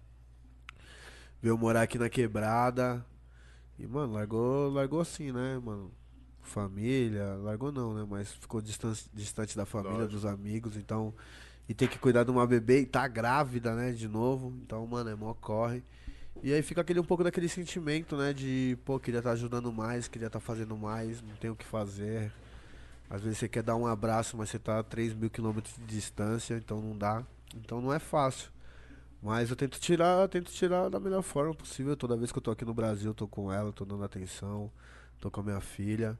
Veio 1.41 1.57
morar 1.57 1.81
aqui 1.81 1.97
na 1.97 2.09
quebrada. 2.09 3.03
E, 3.79 3.87
mano, 3.87 4.13
largou, 4.13 4.69
largou 4.71 4.99
assim, 5.01 5.31
né, 5.31 5.59
mano? 5.63 5.91
Família, 6.41 7.35
largou 7.35 7.71
não, 7.71 7.93
né? 7.93 8.05
Mas 8.07 8.31
ficou 8.33 8.61
distan- 8.61 8.93
distante 9.13 9.55
da 9.55 9.65
família, 9.65 9.93
Lógico. 9.99 10.13
dos 10.13 10.25
amigos, 10.25 10.75
então. 10.77 11.13
E 11.69 11.73
tem 11.73 11.87
que 11.87 11.97
cuidar 11.97 12.23
de 12.23 12.31
uma 12.31 12.45
bebê 12.45 12.81
e 12.81 12.85
tá 12.85 13.07
grávida, 13.07 13.73
né, 13.75 13.91
de 13.91 14.07
novo. 14.07 14.53
Então, 14.63 14.85
mano, 14.85 15.09
é 15.09 15.15
mó 15.15 15.33
corre. 15.33 15.83
E 16.43 16.51
aí 16.53 16.61
fica 16.61 16.81
aquele 16.81 16.99
um 16.99 17.03
pouco 17.03 17.23
daquele 17.23 17.47
sentimento, 17.47 18.15
né? 18.17 18.33
De, 18.33 18.77
pô, 18.83 18.99
queria 18.99 19.19
estar 19.19 19.31
ajudando 19.31 19.71
mais, 19.71 20.07
queria 20.07 20.27
estar 20.27 20.39
fazendo 20.39 20.75
mais, 20.75 21.21
não 21.21 21.35
tem 21.35 21.49
o 21.49 21.55
que 21.55 21.65
fazer. 21.65 22.31
Às 23.09 23.21
vezes 23.21 23.37
você 23.39 23.47
quer 23.47 23.61
dar 23.63 23.75
um 23.75 23.85
abraço, 23.85 24.35
mas 24.37 24.49
você 24.49 24.57
tá 24.57 24.79
a 24.79 24.83
3 24.83 25.13
mil 25.13 25.29
quilômetros 25.29 25.75
de 25.75 25.85
distância, 25.85 26.55
então 26.55 26.81
não 26.81 26.97
dá. 26.97 27.23
Então 27.55 27.79
não 27.81 27.93
é 27.93 27.99
fácil. 27.99 28.49
Mas 29.21 29.49
eu 29.51 29.55
tento 29.55 29.79
tirar, 29.79 30.27
tento 30.29 30.51
tirar 30.51 30.89
da 30.89 30.99
melhor 30.99 31.21
forma 31.21 31.53
possível. 31.53 31.95
Toda 31.95 32.17
vez 32.17 32.31
que 32.31 32.37
eu 32.37 32.41
tô 32.41 32.49
aqui 32.51 32.65
no 32.65 32.73
Brasil, 32.73 33.11
eu 33.11 33.13
tô 33.13 33.27
com 33.27 33.51
ela, 33.53 33.71
tô 33.71 33.85
dando 33.85 34.03
atenção, 34.03 34.71
tô 35.19 35.29
com 35.29 35.41
a 35.41 35.43
minha 35.43 35.61
filha. 35.61 36.17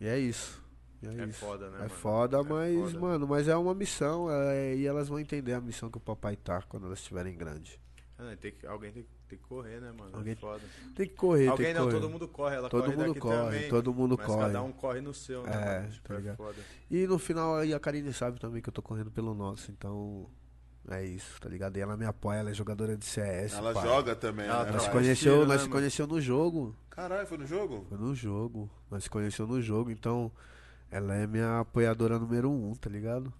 E 0.00 0.06
é 0.06 0.18
isso. 0.18 0.62
E 1.02 1.06
é, 1.08 1.22
É 1.22 1.24
isso. 1.26 1.40
foda, 1.40 1.68
né, 1.70 1.76
É 1.76 1.80
mano? 1.80 1.90
foda, 1.90 2.36
É 2.38 2.42
mas, 2.42 2.92
foda. 2.92 3.00
mano, 3.00 3.26
mas 3.26 3.48
é 3.48 3.56
uma 3.56 3.74
missão. 3.74 4.30
é, 4.30 4.76
e 4.76 4.86
elas 4.86 5.08
vão 5.08 5.18
entender 5.18 5.52
a 5.54 5.60
missão 5.60 5.90
que 5.90 5.98
o 5.98 6.00
papai 6.00 6.36
tá 6.36 6.62
quando 6.62 6.86
elas 6.86 7.00
estiverem 7.00 7.36
grandes. 7.36 7.78
Ah, 8.18 8.34
tem 8.40 8.52
que, 8.52 8.66
alguém 8.66 8.92
tem, 8.92 9.06
tem 9.28 9.38
que 9.38 9.44
correr, 9.44 9.78
né, 9.80 9.92
mano? 9.92 10.16
Alguém- 10.16 10.32
É 10.32 10.36
foda. 10.36 10.62
Tem 10.94 11.06
que 11.08 11.14
correr, 11.14 11.48
Alguém 11.48 11.66
tem 11.66 11.74
que 11.74 11.80
não, 11.80 11.86
correr. 11.88 12.00
todo 12.00 12.10
mundo 12.10 12.28
corre, 12.28 12.56
ela 12.56 12.68
Todo 12.70 12.84
corre 12.84 12.96
mundo 12.96 13.06
daqui 13.08 13.20
corre, 13.20 13.36
também. 13.36 13.68
todo 13.68 13.92
mundo 13.92 14.14
mas 14.16 14.26
corre. 14.26 14.40
cada 14.46 14.62
um 14.62 14.72
corre 14.72 15.00
no 15.02 15.12
seu, 15.12 15.42
né, 15.42 15.50
É, 15.52 15.80
mano? 15.80 15.92
Tipo, 15.92 16.08
tá 16.08 16.14
é 16.30 16.36
foda. 16.36 16.62
E 16.90 17.06
no 17.06 17.18
final 17.18 17.56
aí 17.56 17.74
a 17.74 17.80
Karine 17.80 18.12
sabe 18.14 18.38
também 18.40 18.62
que 18.62 18.68
eu 18.68 18.72
tô 18.72 18.80
correndo 18.80 19.10
pelo 19.10 19.34
nosso, 19.34 19.70
então 19.70 20.30
é 20.90 21.04
isso, 21.04 21.40
tá 21.40 21.48
ligado? 21.48 21.76
E 21.76 21.80
ela 21.80 21.96
me 21.96 22.04
apoia, 22.04 22.38
ela 22.38 22.50
é 22.50 22.54
jogadora 22.54 22.96
de 22.96 23.04
CS. 23.04 23.54
Ela 23.54 23.72
pai. 23.72 23.86
joga 23.86 24.14
também, 24.14 24.46
Ela 24.46 24.64
né? 24.64 24.72
Nós 24.72 24.88
conheceu, 24.88 25.34
tiro, 25.34 25.46
nós 25.46 25.58
né, 25.58 25.64
se 25.64 25.68
conheceu 25.68 26.06
no 26.06 26.20
jogo. 26.20 26.76
Caralho, 26.90 27.26
foi 27.26 27.38
no 27.38 27.46
jogo? 27.46 27.86
Foi 27.88 27.98
no 27.98 28.14
jogo. 28.14 28.70
Nós 28.90 29.04
se 29.04 29.10
conheceu 29.10 29.46
no 29.46 29.60
jogo, 29.60 29.90
então 29.90 30.30
ela 30.90 31.14
é 31.14 31.26
minha 31.26 31.60
apoiadora 31.60 32.18
número 32.18 32.50
um, 32.50 32.74
tá 32.74 32.88
ligado? 32.88 33.32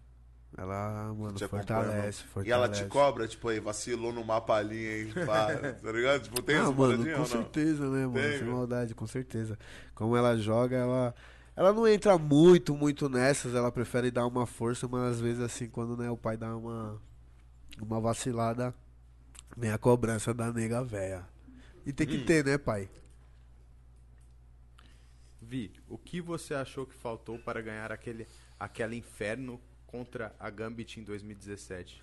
Ela, 0.57 1.13
mano, 1.15 1.39
fortalece, 1.39 2.25
fortalece. 2.25 2.49
E 2.49 2.51
ela 2.51 2.69
te 2.69 2.85
cobra, 2.87 3.29
tipo, 3.29 3.49
aí, 3.49 3.61
vacilou 3.61 4.13
no 4.13 4.25
mapa 4.25 4.55
ali, 4.55 5.03
hein? 5.03 5.13
Pá, 5.27 5.49
tá 5.55 5.93
ligado? 5.93 6.23
Tipo, 6.23 6.43
tem 6.43 6.57
ah, 6.57 6.63
essa 6.63 6.73
mano, 6.73 7.05
com 7.05 7.11
ou 7.11 7.19
não? 7.19 7.27
certeza, 7.27 7.91
né, 7.91 8.07
mano? 8.07 8.15
Tem, 8.15 8.23
Sem 8.23 8.39
velho. 8.39 8.53
maldade, 8.53 8.95
com 8.95 9.07
certeza. 9.07 9.59
Como 9.95 10.17
ela 10.17 10.37
joga, 10.37 10.77
ela. 10.77 11.15
Ela 11.55 11.73
não 11.73 11.89
entra 11.89 12.19
muito, 12.19 12.75
muito 12.75 13.09
nessas, 13.09 13.55
ela 13.55 13.73
prefere 13.73 14.11
dar 14.11 14.27
uma 14.27 14.45
força, 14.45 14.87
mas 14.87 15.13
às 15.13 15.21
vezes 15.21 15.41
assim, 15.41 15.67
quando 15.67 15.97
né, 15.97 16.11
o 16.11 16.17
pai 16.17 16.37
dá 16.37 16.55
uma, 16.55 17.01
uma 17.81 18.01
vacilada, 18.01 18.75
vem 19.57 19.71
a 19.71 19.79
cobrança 19.79 20.33
da 20.35 20.53
nega 20.53 20.83
véia. 20.85 21.27
E 21.85 21.93
tem 21.93 22.07
Hum. 22.07 22.11
que 22.11 22.25
ter, 22.25 22.45
né, 22.45 22.59
pai? 22.59 22.89
Vi, 25.41 25.73
o 25.89 25.97
que 25.97 26.21
você 26.21 26.55
achou 26.55 26.87
que 26.87 26.95
faltou 26.95 27.39
para 27.39 27.61
ganhar 27.63 27.93
aquele, 27.93 28.27
aquele 28.59 28.97
inferno 28.97 29.61
contra 29.87 30.35
a 30.41 30.51
Gambit 30.51 30.99
em 30.99 31.05
2017? 31.05 32.03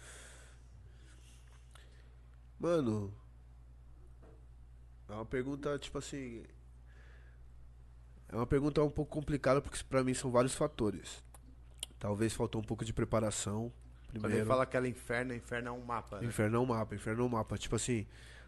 Mano, 2.59 3.13
é 5.09 5.13
uma 5.13 5.25
pergunta, 5.25 5.77
tipo 5.77 5.97
assim. 5.97 6.43
É 8.29 8.35
uma 8.35 8.47
pergunta 8.47 8.81
um 8.81 8.89
pouco 8.89 9.11
complicada, 9.11 9.61
porque 9.61 9.83
pra 9.83 10.03
mim 10.03 10.13
são 10.13 10.31
vários 10.31 10.55
fatores. 10.55 11.21
Talvez 11.99 12.33
faltou 12.33 12.61
um 12.61 12.63
pouco 12.63 12.83
de 12.85 12.93
preparação. 12.93 13.71
Quando 14.13 14.25
ele 14.25 14.27
Primeiro. 14.27 14.47
fala 14.47 14.63
aquela 14.63 14.87
inferno, 14.87 15.33
inferno 15.33 15.69
é 15.69 15.71
um 15.71 15.81
mapa, 15.83 16.19
né? 16.21 16.27
Inferno 16.27 16.57
é 16.57 16.59
um 16.59 16.65
mapa, 16.65 16.95
Inferno 16.95 17.23
é 17.23 17.25
um 17.25 17.29
mapa. 17.29 17.57
Tipo 17.57 17.75
assim, 17.75 18.05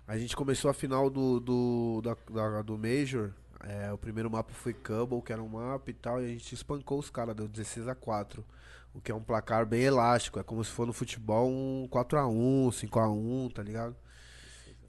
a 0.08 0.18
gente 0.18 0.36
começou 0.36 0.70
a 0.70 0.74
final 0.74 1.10
do, 1.10 1.40
do, 1.40 2.02
da, 2.04 2.16
da- 2.32 2.62
do 2.62 2.78
Major. 2.78 3.32
é, 3.64 3.92
o 3.92 3.98
primeiro 3.98 4.30
mapa 4.30 4.54
foi 4.54 4.74
Cubble, 4.74 5.22
que 5.24 5.34
era 5.34 5.42
um 5.42 5.48
mapa 5.50 5.90
e 5.90 5.94
tal, 5.94 6.22
e 6.22 6.26
a 6.26 6.28
gente 6.28 6.54
espancou 6.54 7.00
os 7.00 7.10
caras, 7.10 7.36
deu 7.36 7.48
16 7.48 7.88
a 7.88 7.96
4 7.96 8.46
O 8.94 9.02
que 9.02 9.12
é 9.12 9.16
um 9.16 9.24
placar 9.24 9.66
bem 9.66 9.82
elástico. 9.82 10.40
É 10.40 10.44
como 10.44 10.64
se 10.64 10.70
for 10.72 10.86
no 10.86 10.94
futebol 10.94 11.50
um 11.50 11.88
4x1, 11.92 12.70
5x1, 12.88 13.54
tá 13.54 13.64
ligado? 13.64 13.96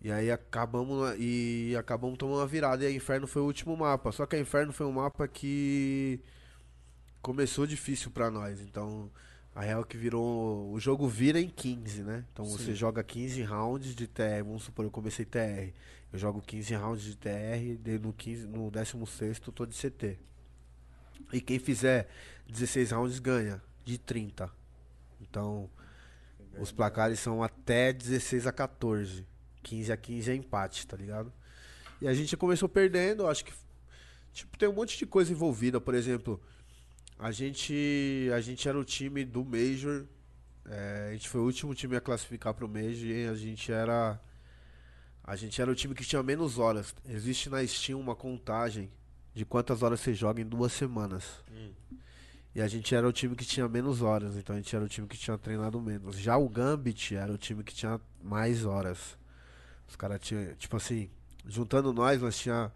E 0.03 0.13
aí 0.13 0.31
acabamos 0.31 1.15
e 1.19 1.75
acabamos 1.79 2.17
tomando 2.19 2.39
uma 2.41 2.47
virada. 2.47 2.85
E 2.85 2.87
a 2.87 2.91
Inferno 2.93 3.27
foi 3.27 3.41
o 3.43 3.47
último 3.47 3.75
mapa. 3.77 4.13
Só 4.13 4.27
que 4.27 4.37
a 4.37 4.39
Inferno 4.39 4.73
foi 4.73 4.87
um 4.87 4.93
mapa 4.93 5.27
que 5.27 6.21
começou 7.23 7.67
difícil 7.67 8.11
pra 8.11 8.31
nós. 8.31 8.61
Então, 8.61 9.11
a 9.57 9.63
real 9.63 9.83
que 9.85 9.97
virou. 9.97 10.71
O 10.71 10.79
jogo 10.79 11.09
vira 11.09 11.41
em 11.41 11.49
15, 11.49 12.03
né? 12.03 12.27
Então 12.31 12.45
você 12.45 12.75
joga 12.75 13.03
15 13.03 13.43
rounds 13.43 13.95
de 13.95 14.07
TR. 14.07 14.45
Vamos 14.45 14.65
supor, 14.65 14.85
eu 14.85 14.91
comecei 14.91 15.25
TR. 15.25 15.73
Eu 16.13 16.19
jogo 16.19 16.43
15 16.43 16.75
rounds 16.75 17.03
de 17.03 17.17
TR, 17.17 17.99
no, 18.03 18.13
15, 18.13 18.47
no 18.47 18.71
16 18.71 19.41
eu 19.47 19.53
tô 19.53 19.65
de 19.65 19.75
CT. 19.75 20.19
E 21.33 21.41
quem 21.41 21.59
fizer 21.59 22.07
16 22.47 22.91
rounds 22.91 23.19
ganha 23.19 23.63
de 23.83 23.97
30. 23.97 24.51
Então, 25.23 25.71
os 26.61 26.71
placares 26.71 27.19
são 27.19 27.43
até 27.43 27.95
16 27.95 28.47
a 28.47 28.53
14. 28.53 29.27
15 29.63 29.91
a 29.91 29.97
15 29.97 30.31
é 30.31 30.35
empate, 30.35 30.87
tá 30.87 30.99
ligado? 30.99 31.33
E 32.03 32.07
a 32.07 32.13
gente 32.13 32.37
começou 32.37 32.69
perdendo, 32.69 33.27
acho 33.27 33.43
que 33.43 33.55
tipo 34.35 34.59
tem 34.59 34.69
um 34.69 34.75
monte 34.75 34.99
de 34.99 35.07
coisa 35.07 35.33
envolvida, 35.33 35.81
por 35.81 35.95
exemplo, 35.95 36.39
a 37.19 37.31
gente 37.31 38.31
a 38.35 38.41
gente 38.41 38.69
era 38.69 38.79
o 38.79 38.85
time 38.85 39.25
do 39.25 39.45
Major, 39.45 40.05
é, 40.67 41.09
a 41.11 41.13
gente 41.13 41.29
foi 41.29 41.41
o 41.41 41.45
último 41.45 41.75
time 41.75 41.97
a 41.97 42.01
classificar 42.01 42.55
pro 42.55 42.69
Major 42.69 43.07
e 43.07 43.27
a 43.27 43.35
gente 43.35 43.73
era 43.73 44.21
a 45.25 45.35
gente 45.35 45.61
era 45.61 45.71
o 45.71 45.75
time 45.75 45.95
que 45.95 46.05
tinha 46.05 46.23
menos 46.23 46.59
horas. 46.59 46.95
Existe 47.05 47.51
na 47.51 47.67
Steam 47.67 47.99
uma 47.99 48.15
contagem 48.15 48.91
de 49.35 49.45
quantas 49.45 49.83
horas 49.83 50.01
você 50.01 50.15
joga 50.15 50.41
em 50.41 50.47
duas 50.47 50.73
semanas. 50.73 51.25
E 52.55 52.61
a 52.63 52.69
gente 52.69 52.95
era 52.95 53.07
o 53.07 53.13
time 53.13 53.35
que 53.37 53.45
tinha 53.45 53.69
menos 53.69 54.01
horas, 54.01 54.37
então 54.37 54.55
a 54.55 54.59
gente 54.59 54.75
era 54.75 54.85
o 54.85 54.89
time 54.89 55.07
que 55.07 55.19
tinha 55.19 55.37
treinado 55.37 55.79
menos. 55.81 56.17
Já 56.17 56.39
o 56.39 56.49
Gambit 56.49 57.15
era 57.15 57.31
o 57.31 57.37
time 57.37 57.63
que 57.63 57.75
tinha 57.75 58.01
mais 58.23 58.65
horas. 58.65 59.19
Os 59.87 59.95
caras 59.95 60.21
tinham, 60.21 60.55
tipo 60.55 60.77
assim, 60.77 61.11
juntando 61.45 61.93
nós, 61.93 62.23
nós 62.23 62.39
tinha 62.39 62.73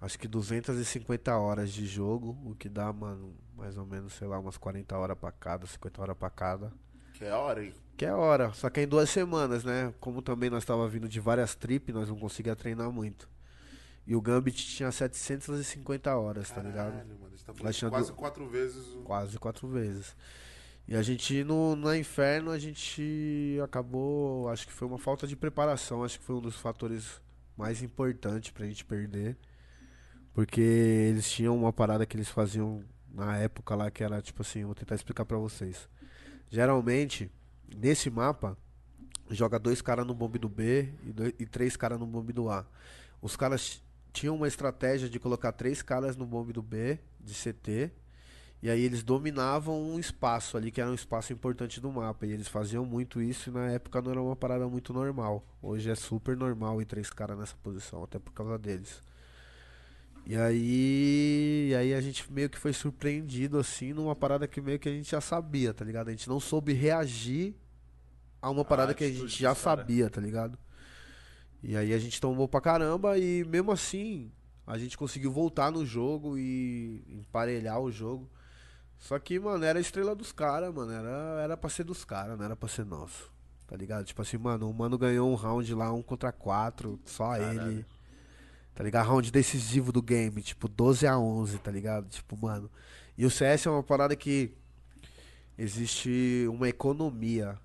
acho 0.00 0.18
que 0.18 0.28
250 0.28 1.34
horas 1.34 1.72
de 1.72 1.86
jogo, 1.86 2.36
o 2.44 2.54
que 2.54 2.68
dá, 2.68 2.92
mano, 2.92 3.34
mais 3.56 3.76
ou 3.76 3.86
menos, 3.86 4.12
sei 4.12 4.28
lá, 4.28 4.38
umas 4.38 4.56
40 4.56 4.96
horas 4.96 5.18
pra 5.18 5.32
cada, 5.32 5.66
50 5.66 6.02
horas 6.02 6.16
pra 6.16 6.30
cada. 6.30 6.72
Que 7.14 7.24
é 7.24 7.32
hora, 7.32 7.64
hein? 7.64 7.74
Que 7.96 8.04
é 8.04 8.12
hora, 8.12 8.52
só 8.52 8.68
que 8.68 8.80
é 8.80 8.82
em 8.82 8.88
duas 8.88 9.08
semanas, 9.08 9.64
né? 9.64 9.94
Como 9.98 10.20
também 10.20 10.50
nós 10.50 10.64
tava 10.64 10.86
vindo 10.86 11.08
de 11.08 11.18
várias 11.18 11.54
tripes, 11.54 11.94
nós 11.94 12.08
não 12.08 12.16
conseguia 12.16 12.54
treinar 12.54 12.90
muito. 12.92 13.28
E 14.06 14.14
o 14.14 14.20
Gambit 14.20 14.64
tinha 14.66 14.92
750 14.92 16.14
horas, 16.14 16.50
tá 16.50 16.62
ligado? 16.62 16.92
Caralho, 16.92 17.18
mano. 17.18 17.26
A 17.64 17.72
gente 17.72 17.84
tá 17.84 17.90
quase 17.90 18.12
quatro 18.12 18.48
vezes 18.48 18.86
o. 18.94 19.02
Quase 19.02 19.38
quatro 19.38 19.66
vezes. 19.66 20.14
E 20.86 20.94
a 20.94 21.02
gente 21.02 21.42
no, 21.42 21.74
na 21.74 21.96
Inferno, 21.96 22.52
a 22.52 22.58
gente 22.58 23.58
acabou, 23.64 24.48
acho 24.48 24.66
que 24.66 24.72
foi 24.72 24.86
uma 24.86 24.98
falta 24.98 25.26
de 25.26 25.34
preparação, 25.34 26.04
acho 26.04 26.20
que 26.20 26.24
foi 26.24 26.36
um 26.36 26.40
dos 26.40 26.54
fatores 26.54 27.20
mais 27.56 27.82
importantes 27.82 28.52
pra 28.52 28.66
gente 28.66 28.84
perder. 28.84 29.36
Porque 30.32 30.60
eles 30.60 31.28
tinham 31.28 31.56
uma 31.56 31.72
parada 31.72 32.06
que 32.06 32.16
eles 32.16 32.28
faziam 32.28 32.84
na 33.16 33.36
época 33.38 33.74
lá 33.74 33.90
que 33.90 34.04
era 34.04 34.20
tipo 34.20 34.42
assim, 34.42 34.64
vou 34.64 34.74
tentar 34.74 34.94
explicar 34.94 35.24
pra 35.24 35.38
vocês. 35.38 35.88
Geralmente, 36.50 37.30
nesse 37.76 38.10
mapa, 38.10 38.56
joga 39.30 39.58
dois 39.58 39.80
caras 39.82 40.06
no 40.06 40.14
bombe 40.14 40.38
do 40.38 40.48
B 40.48 40.88
e, 41.04 41.12
dois- 41.12 41.34
e 41.38 41.46
três 41.46 41.76
caras 41.76 41.98
no 41.98 42.06
bombe 42.06 42.32
do 42.32 42.48
A. 42.50 42.66
Os 43.20 43.34
caras 43.36 43.82
tinham 44.12 44.36
uma 44.36 44.46
estratégia 44.46 45.08
de 45.08 45.18
colocar 45.18 45.52
três 45.52 45.82
caras 45.82 46.16
no 46.16 46.26
bombe 46.26 46.52
do 46.52 46.62
B, 46.62 46.98
de 47.20 47.34
CT, 47.34 47.90
e 48.62 48.70
aí 48.70 48.80
eles 48.82 49.02
dominavam 49.02 49.82
um 49.82 49.98
espaço 49.98 50.56
ali, 50.56 50.70
que 50.70 50.80
era 50.80 50.90
um 50.90 50.94
espaço 50.94 51.32
importante 51.32 51.80
do 51.80 51.90
mapa. 51.90 52.26
E 52.26 52.32
eles 52.32 52.48
faziam 52.48 52.84
muito 52.86 53.20
isso 53.20 53.50
e 53.50 53.52
na 53.52 53.66
época 53.70 54.00
não 54.00 54.10
era 54.12 54.22
uma 54.22 54.36
parada 54.36 54.66
muito 54.68 54.92
normal. 54.92 55.44
Hoje 55.60 55.90
é 55.90 55.94
super 55.94 56.36
normal 56.36 56.80
ir 56.80 56.86
três 56.86 57.10
caras 57.10 57.38
nessa 57.38 57.56
posição, 57.62 58.04
até 58.04 58.18
por 58.18 58.32
causa 58.32 58.58
deles. 58.58 59.02
E 60.28 60.36
aí, 60.36 61.68
e 61.70 61.74
aí 61.76 61.94
a 61.94 62.00
gente 62.00 62.30
meio 62.32 62.50
que 62.50 62.58
foi 62.58 62.72
surpreendido 62.72 63.58
assim 63.58 63.92
numa 63.92 64.16
parada 64.16 64.48
que 64.48 64.60
meio 64.60 64.76
que 64.76 64.88
a 64.88 64.92
gente 64.92 65.08
já 65.08 65.20
sabia, 65.20 65.72
tá 65.72 65.84
ligado? 65.84 66.08
A 66.08 66.10
gente 66.10 66.28
não 66.28 66.40
soube 66.40 66.72
reagir 66.72 67.54
a 68.42 68.50
uma 68.50 68.64
parada 68.64 68.92
que 68.92 69.04
a 69.04 69.08
gente 69.08 69.40
já 69.40 69.54
sabia, 69.54 70.10
tá 70.10 70.20
ligado? 70.20 70.58
E 71.62 71.76
aí 71.76 71.94
a 71.94 71.98
gente 71.98 72.20
tomou 72.20 72.48
pra 72.48 72.60
caramba 72.60 73.16
e 73.16 73.44
mesmo 73.44 73.70
assim 73.70 74.32
a 74.66 74.76
gente 74.76 74.98
conseguiu 74.98 75.30
voltar 75.30 75.70
no 75.70 75.86
jogo 75.86 76.36
e 76.36 77.04
emparelhar 77.08 77.80
o 77.80 77.92
jogo. 77.92 78.28
Só 78.98 79.18
que, 79.20 79.38
mano, 79.38 79.64
era 79.64 79.78
a 79.78 79.82
estrela 79.82 80.14
dos 80.14 80.32
caras, 80.32 80.74
mano. 80.74 80.90
Era, 80.90 81.40
era 81.40 81.56
pra 81.56 81.70
ser 81.70 81.84
dos 81.84 82.04
caras, 82.04 82.36
não 82.36 82.44
era 82.44 82.56
pra 82.56 82.68
ser 82.68 82.84
nosso. 82.84 83.30
Tá 83.66 83.76
ligado? 83.76 84.04
Tipo 84.04 84.22
assim, 84.22 84.38
mano, 84.38 84.68
o 84.68 84.74
mano 84.74 84.98
ganhou 84.98 85.30
um 85.30 85.34
round 85.36 85.72
lá, 85.74 85.92
um 85.92 86.02
contra 86.02 86.32
quatro, 86.32 86.98
só 87.04 87.36
ele. 87.36 87.86
Tá 88.76 88.84
ligado? 88.84 89.06
Round 89.08 89.32
decisivo 89.32 89.90
do 89.90 90.02
game, 90.02 90.42
tipo 90.42 90.68
12 90.68 91.06
a 91.06 91.18
11, 91.18 91.58
tá 91.58 91.70
ligado? 91.70 92.08
Tipo, 92.10 92.36
mano. 92.36 92.70
E 93.16 93.24
o 93.26 93.30
CS 93.30 93.66
é 93.66 93.70
uma 93.70 93.82
parada 93.82 94.14
que 94.14 94.52
existe 95.58 96.46
uma 96.50 96.68
economia, 96.68 97.56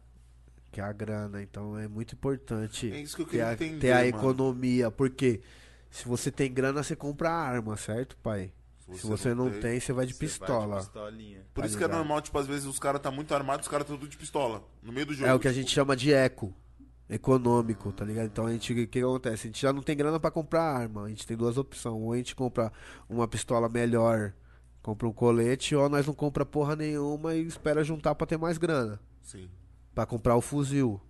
que 0.72 0.80
é 0.80 0.84
a 0.84 0.92
grana. 0.94 1.42
Então 1.44 1.78
é 1.78 1.88
muito 1.88 2.16
importante 2.16 2.92
É 2.92 3.02
isso 3.02 3.16
que 3.18 3.24
eu 3.24 3.28
ter 3.28 3.42
a, 3.42 3.54
entender, 3.54 3.80
ter 3.80 3.92
a 3.92 3.96
mano. 3.98 4.08
economia. 4.08 4.90
Porque 4.90 5.42
se 5.90 6.08
você 6.08 6.32
tem 6.32 6.52
grana, 6.52 6.82
você 6.82 6.96
compra 6.96 7.30
arma, 7.30 7.76
certo, 7.76 8.16
pai? 8.18 8.54
Se 8.94 9.06
você 9.06 9.34
não 9.34 9.50
tem, 9.50 9.80
você 9.80 9.94
vai 9.94 10.06
de 10.06 10.14
Você 10.14 10.20
vai 10.20 10.30
pistola. 10.30 10.80
de 10.80 10.86
pistolinha. 10.86 11.46
Por 11.54 11.62
tá 11.62 11.68
isso 11.68 11.78
que 11.78 11.84
é 11.84 11.88
ligado? 11.88 11.98
normal, 12.00 12.22
tipo, 12.22 12.38
às 12.38 12.48
vezes 12.48 12.66
os 12.66 12.78
caras 12.80 13.00
tá 13.02 13.10
muito 13.12 13.34
armados, 13.34 13.66
os 13.66 13.70
caras 13.70 13.86
estão 13.86 13.98
tudo 13.98 14.10
de 14.10 14.18
pistola. 14.18 14.64
No 14.84 14.92
meio 14.92 15.06
do 15.06 15.14
jogo. 15.14 15.30
É 15.30 15.34
o 15.34 15.40
que 15.40 15.48
a 15.48 15.52
tipo. 15.52 15.62
gente 15.62 15.74
chama 15.74 15.96
de 15.96 16.14
eco. 16.14 16.54
Econômico, 17.14 17.92
tá 17.92 18.06
ligado? 18.06 18.28
Então 18.28 18.46
a 18.46 18.52
gente, 18.54 18.72
o 18.72 18.88
que, 18.88 19.00
acontece? 19.00 19.48
A 19.48 19.52
gente 19.52 19.62
já 19.62 19.74
não 19.74 19.82
tem 19.82 19.98
grana 19.98 20.18
pra 20.18 20.32
comprar 20.32 20.64
arma. 20.64 21.04
A 21.04 21.10
gente 21.10 21.28
tem 21.28 21.36
duas 21.36 21.58
opções. 21.58 21.94
Ou 21.94 22.14
a 22.14 22.18
gente 22.18 22.34
compra 22.34 22.72
uma 23.10 23.28
pistola 23.28 23.68
melhor, 23.68 24.34
compra 24.82 25.08
um 25.08 25.12
colete, 25.12 25.76
ou 25.76 25.90
nós 25.90 26.08
não 26.08 26.14
compra 26.14 26.46
porra 26.46 26.76
nenhuma 26.76 27.36
e 27.36 27.42
espera 27.46 27.84
juntar 27.84 28.16
pra 28.16 28.26
ter 28.26 28.38
mais 28.38 28.58
grana. 28.58 28.98
Sim. 29.22 29.50
Pra 29.94 30.06
comprar 30.06 30.38
o 30.38 30.42
fuzil. 30.42 31.02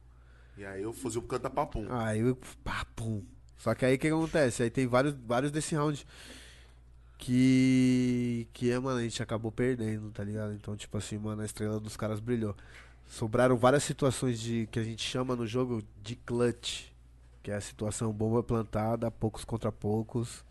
E 0.57 0.65
aí 0.65 0.83
o 0.85 0.91
fuzil 0.91 1.21
canta 1.21 1.49
papum. 1.51 1.85
Aí, 1.89 2.19
eu- 2.19 2.37
pá, 2.63 2.83
pum. 2.95 3.23
Só 3.57 3.75
que 3.75 3.85
aí 3.85 3.95
o 3.95 3.99
que 3.99 4.07
acontece? 4.07 4.63
Aí 4.63 4.71
tem 4.71 4.87
vários, 4.87 5.13
vários 5.13 5.51
desse 5.51 5.75
round 5.75 6.03
que. 7.17 8.47
Que 8.53 8.71
é, 8.71 8.79
mano, 8.79 8.99
a 8.99 9.03
gente 9.03 9.21
acabou 9.21 9.51
perdendo, 9.51 10.09
tá 10.11 10.23
ligado? 10.23 10.53
Então, 10.53 10.75
tipo 10.75 10.97
assim, 10.97 11.17
mano, 11.17 11.41
a 11.41 11.45
estrela 11.45 11.79
dos 11.79 11.95
caras 11.95 12.19
brilhou. 12.19 12.55
Sobraram 13.11 13.57
várias 13.57 13.83
situações 13.83 14.39
de 14.39 14.67
que 14.67 14.79
a 14.79 14.83
gente 14.83 15.03
chama 15.03 15.35
no 15.35 15.45
jogo 15.45 15.83
de 16.01 16.15
clutch. 16.15 16.85
Que 17.43 17.51
é 17.51 17.55
a 17.55 17.61
situação 17.61 18.13
bomba 18.13 18.41
plantada, 18.41 19.11
poucos 19.11 19.43
contra 19.43 19.69
poucos. 19.69 20.45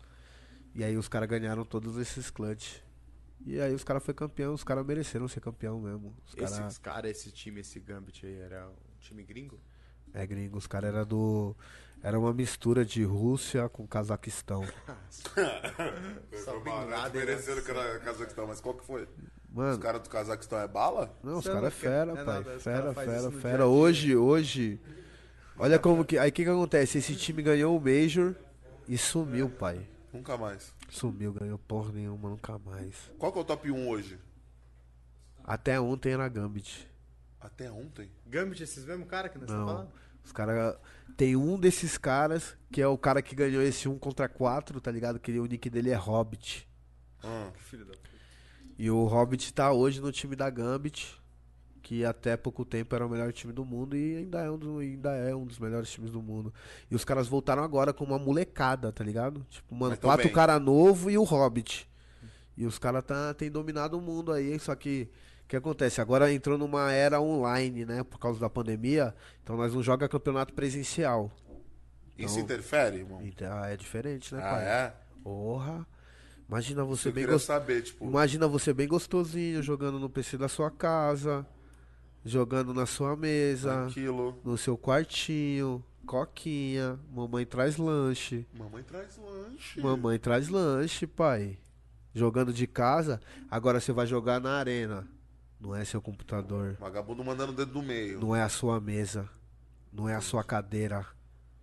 E 0.75 0.83
aí 0.83 0.95
os 0.95 1.07
caras 1.07 1.27
ganharam 1.27 1.65
todos 1.65 1.97
esses 1.97 2.29
clutch. 2.29 2.77
E 3.47 3.59
aí 3.59 3.73
os 3.73 3.83
caras 3.83 4.03
foi 4.03 4.13
campeão, 4.13 4.53
os 4.53 4.63
caras 4.63 4.85
mereceram 4.85 5.27
ser 5.27 5.39
campeão 5.39 5.81
mesmo. 5.81 6.15
Os 6.27 6.35
Esses 6.37 6.77
caras 6.77 7.09
esse 7.09 7.31
time, 7.31 7.61
esse 7.61 7.79
Gambit 7.79 8.27
aí, 8.27 8.39
era 8.39 8.69
um 8.69 8.99
time 8.99 9.23
gringo? 9.23 9.59
é 10.13 10.27
gringo, 10.27 10.57
os 10.57 10.67
caras 10.67 10.89
era 10.93 11.05
do 11.05 11.55
era 12.03 12.19
uma 12.19 12.33
mistura 12.33 12.85
de 12.85 13.03
Rússia 13.03 13.69
com 13.69 13.87
Cazaquistão. 13.87 14.63
Foi 16.29 16.63
mal, 16.63 16.87
né? 16.87 17.09
Mereceram 17.13 17.63
que 17.63 17.71
era 17.71 17.99
Cazaquistão, 17.99 18.45
mas 18.45 18.59
qual 18.61 18.75
que 18.75 18.85
foi? 18.85 19.07
Os 19.51 19.55
Mano, 19.57 19.79
caras 19.79 20.01
do 20.01 20.09
Cazaquistão 20.09 20.59
é 20.59 20.67
bala? 20.67 21.13
não, 21.21 21.39
os 21.39 21.45
caras 21.45 21.65
é 21.65 21.69
fera, 21.71 22.11
é 22.13 22.15
pai. 22.23 22.25
nada, 22.25 22.55
os 22.55 22.63
fera, 22.63 22.93
fera, 22.93 23.31
fera. 23.31 23.67
Hoje, 23.67 24.15
hoje. 24.15 24.79
Olha 25.57 25.77
como 25.77 26.05
que. 26.05 26.17
Aí 26.17 26.29
o 26.29 26.33
que 26.33 26.43
que 26.45 26.49
acontece? 26.49 26.97
Esse 26.99 27.15
time 27.15 27.43
ganhou 27.43 27.77
o 27.77 27.81
Major 27.81 28.33
e 28.87 28.97
sumiu, 28.97 29.49
pai. 29.49 29.85
Nunca 30.13 30.37
mais. 30.37 30.73
Sumiu, 30.89 31.33
ganhou 31.33 31.57
porra 31.57 31.91
nenhuma, 31.91 32.29
nunca 32.29 32.57
mais. 32.59 32.95
Qual 33.19 33.31
que 33.31 33.37
é 33.37 33.41
o 33.41 33.45
top 33.45 33.69
1 33.71 33.87
hoje? 33.89 34.17
Até 35.43 35.79
ontem 35.79 36.13
era 36.13 36.27
Gambit. 36.29 36.87
Até 37.39 37.69
ontem. 37.71 38.09
Gambit, 38.27 38.63
esses 38.63 38.85
mesmos 38.85 39.07
caras 39.07 39.31
que 39.31 39.37
nós 39.37 39.49
estamos 39.49 39.65
Não. 39.67 39.73
falando? 39.75 39.91
Os 40.23 40.31
caras. 40.31 40.77
Tem 41.17 41.35
um 41.35 41.59
desses 41.59 41.97
caras 41.97 42.55
que 42.71 42.81
é 42.81 42.87
o 42.87 42.97
cara 42.97 43.21
que 43.21 43.35
ganhou 43.35 43.61
esse 43.61 43.89
1 43.89 43.97
contra 43.99 44.29
4, 44.29 44.79
tá 44.79 44.89
ligado? 44.91 45.19
Que 45.19 45.31
ele- 45.31 45.39
o 45.39 45.45
nick 45.45 45.69
dele 45.69 45.89
é 45.89 45.95
Hobbit. 45.95 46.67
Ah, 47.23 47.51
Que 47.53 47.61
filho 47.63 47.85
da 47.85 47.91
puta. 47.93 48.00
E 48.81 48.89
o 48.89 49.05
Hobbit 49.05 49.53
tá 49.53 49.71
hoje 49.71 50.01
no 50.01 50.11
time 50.11 50.35
da 50.35 50.49
Gambit, 50.49 51.15
que 51.83 52.03
até 52.03 52.35
pouco 52.35 52.65
tempo 52.65 52.95
era 52.95 53.05
o 53.05 53.09
melhor 53.09 53.31
time 53.31 53.53
do 53.53 53.63
mundo 53.63 53.95
e 53.95 54.17
ainda 54.17 54.39
é 54.41 54.49
um, 54.49 54.57
do- 54.57 54.79
ainda 54.79 55.11
é 55.11 55.35
um 55.35 55.45
dos 55.45 55.59
melhores 55.59 55.87
times 55.91 56.09
do 56.09 56.19
mundo. 56.19 56.51
E 56.89 56.95
os 56.95 57.05
caras 57.05 57.27
voltaram 57.27 57.63
agora 57.63 57.93
com 57.93 58.03
uma 58.03 58.17
molecada, 58.17 58.91
tá 58.91 59.03
ligado? 59.03 59.45
Tipo, 59.51 59.75
mano, 59.75 59.95
quatro 59.97 60.25
bem. 60.25 60.33
cara 60.33 60.59
novo 60.59 61.11
e 61.11 61.17
o 61.17 61.23
Hobbit. 61.23 61.87
E 62.57 62.65
os 62.65 62.79
caras 62.79 63.03
tá, 63.03 63.35
tem 63.35 63.51
dominado 63.51 63.99
o 63.99 64.01
mundo 64.01 64.31
aí, 64.31 64.57
só 64.59 64.73
que 64.73 65.07
o 65.43 65.47
que 65.47 65.55
acontece? 65.55 66.01
Agora 66.01 66.33
entrou 66.33 66.57
numa 66.57 66.91
era 66.91 67.21
online, 67.21 67.85
né? 67.85 68.03
Por 68.03 68.17
causa 68.17 68.39
da 68.39 68.49
pandemia, 68.49 69.13
então 69.43 69.55
nós 69.57 69.75
não 69.75 69.83
joga 69.83 70.09
campeonato 70.09 70.53
presencial. 70.55 71.31
isso 72.17 72.33
Então- 72.33 72.39
interfere, 72.45 72.97
irmão? 72.97 73.21
Então 73.23 73.63
é 73.63 73.77
diferente, 73.77 74.33
né, 74.33 74.41
Ah, 74.43 74.49
pai? 74.51 74.65
é? 74.65 74.93
Porra. 75.23 75.85
Imagina 76.51 76.83
você 76.83 77.07
Eu 77.07 77.13
bem 77.13 77.25
gostoso. 77.25 77.81
tipo. 77.81 78.05
Imagina 78.05 78.45
você 78.45 78.73
bem 78.73 78.85
gostosinho, 78.87 79.63
jogando 79.63 79.97
no 79.97 80.09
PC 80.09 80.37
da 80.37 80.49
sua 80.49 80.69
casa, 80.69 81.47
jogando 82.25 82.73
na 82.73 82.85
sua 82.85 83.15
mesa, 83.15 83.83
Tranquilo. 83.85 84.37
no 84.43 84.57
seu 84.57 84.77
quartinho, 84.77 85.81
coquinha, 86.05 86.99
mamãe 87.09 87.45
traz 87.45 87.77
lanche, 87.77 88.45
Mamãe 88.53 88.83
traz 88.83 89.17
lanche. 89.17 89.79
mamãe 89.81 90.19
traz 90.19 90.49
lanche, 90.49 91.07
pai. 91.07 91.57
Jogando 92.13 92.51
de 92.51 92.67
casa, 92.67 93.21
agora 93.49 93.79
você 93.79 93.93
vai 93.93 94.05
jogar 94.05 94.41
na 94.41 94.51
arena. 94.57 95.07
Não 95.57 95.73
é 95.73 95.85
seu 95.85 96.01
computador, 96.01 96.75
Vagabundo 96.81 97.23
mandando 97.23 97.53
o 97.53 97.55
dedo 97.55 97.71
do 97.71 97.81
meio. 97.81 98.19
não 98.19 98.35
é 98.35 98.41
a 98.41 98.49
sua 98.49 98.77
mesa, 98.81 99.29
não 99.93 100.09
é 100.09 100.15
a 100.15 100.21
sua 100.21 100.43
cadeira. 100.43 101.05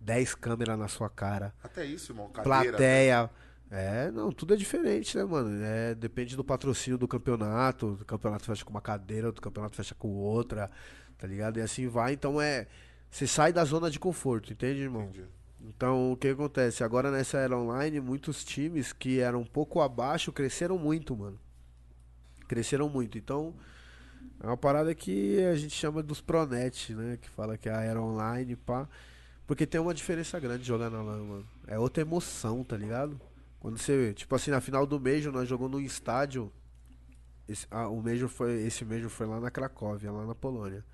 10 0.01 0.33
câmeras 0.33 0.79
na 0.79 0.87
sua 0.87 1.09
cara. 1.09 1.53
Até 1.61 1.85
isso, 1.85 2.11
irmão. 2.13 2.29
Cadeira. 2.29 2.69
plateia. 2.71 3.29
É, 3.71 4.09
não, 4.09 4.31
tudo 4.31 4.55
é 4.55 4.57
diferente, 4.57 5.15
né, 5.15 5.23
mano? 5.23 5.63
É, 5.63 5.93
depende 5.93 6.35
do 6.35 6.43
patrocínio 6.43 6.97
do 6.97 7.07
campeonato. 7.07 7.97
O 8.01 8.05
campeonato 8.05 8.45
fecha 8.45 8.65
com 8.65 8.71
uma 8.71 8.81
cadeira, 8.81 9.27
outro 9.27 9.41
campeonato 9.41 9.75
fecha 9.75 9.93
com 9.93 10.07
outra, 10.09 10.71
tá 11.17 11.27
ligado? 11.27 11.57
E 11.57 11.61
assim 11.61 11.87
vai. 11.87 12.13
Então 12.13 12.41
é. 12.41 12.67
Você 13.11 13.25
sai 13.25 13.51
da 13.51 13.65
zona 13.65 13.89
de 13.89 13.99
conforto, 13.99 14.53
entende, 14.53 14.81
irmão? 14.81 15.03
Entendi. 15.03 15.25
Então 15.61 16.11
o 16.11 16.17
que 16.17 16.29
acontece? 16.29 16.83
Agora 16.83 17.11
nessa 17.11 17.39
era 17.39 17.57
online, 17.57 17.99
muitos 17.99 18.43
times 18.43 18.93
que 18.93 19.19
eram 19.19 19.41
um 19.41 19.45
pouco 19.45 19.81
abaixo 19.81 20.31
cresceram 20.31 20.77
muito, 20.77 21.15
mano. 21.15 21.39
Cresceram 22.47 22.89
muito. 22.89 23.17
Então, 23.17 23.53
é 24.41 24.47
uma 24.47 24.57
parada 24.57 24.93
que 24.95 25.43
a 25.43 25.55
gente 25.55 25.73
chama 25.75 26.01
dos 26.01 26.21
Pronet, 26.21 26.93
né? 26.93 27.17
Que 27.21 27.29
fala 27.29 27.57
que 27.57 27.69
é 27.69 27.73
a 27.73 27.81
era 27.81 28.01
online, 28.01 28.55
pá. 28.55 28.87
Porque 29.45 29.65
tem 29.65 29.81
uma 29.81 29.93
diferença 29.93 30.39
grande 30.39 30.63
jogar 30.63 30.89
na 30.89 31.01
LAN, 31.01 31.23
mano. 31.23 31.47
É 31.67 31.77
outra 31.77 32.01
emoção, 32.01 32.63
tá 32.63 32.77
ligado? 32.77 33.19
Quando 33.59 33.77
você, 33.77 34.13
tipo 34.13 34.35
assim, 34.35 34.51
na 34.51 34.61
final 34.61 34.85
do 34.85 34.99
Major, 34.99 35.33
nós 35.33 35.47
jogamos 35.47 35.71
num 35.71 35.81
estádio 35.81 36.51
esse, 37.49 37.65
ah, 37.71 37.87
o 37.87 37.99
Major 37.99 38.29
foi, 38.29 38.61
esse 38.61 38.85
Major 38.85 39.09
foi 39.09 39.25
lá 39.25 39.39
na 39.39 39.49
Cracóvia, 39.49 40.11
lá 40.11 40.23
na 40.23 40.35
Polônia. 40.35 40.85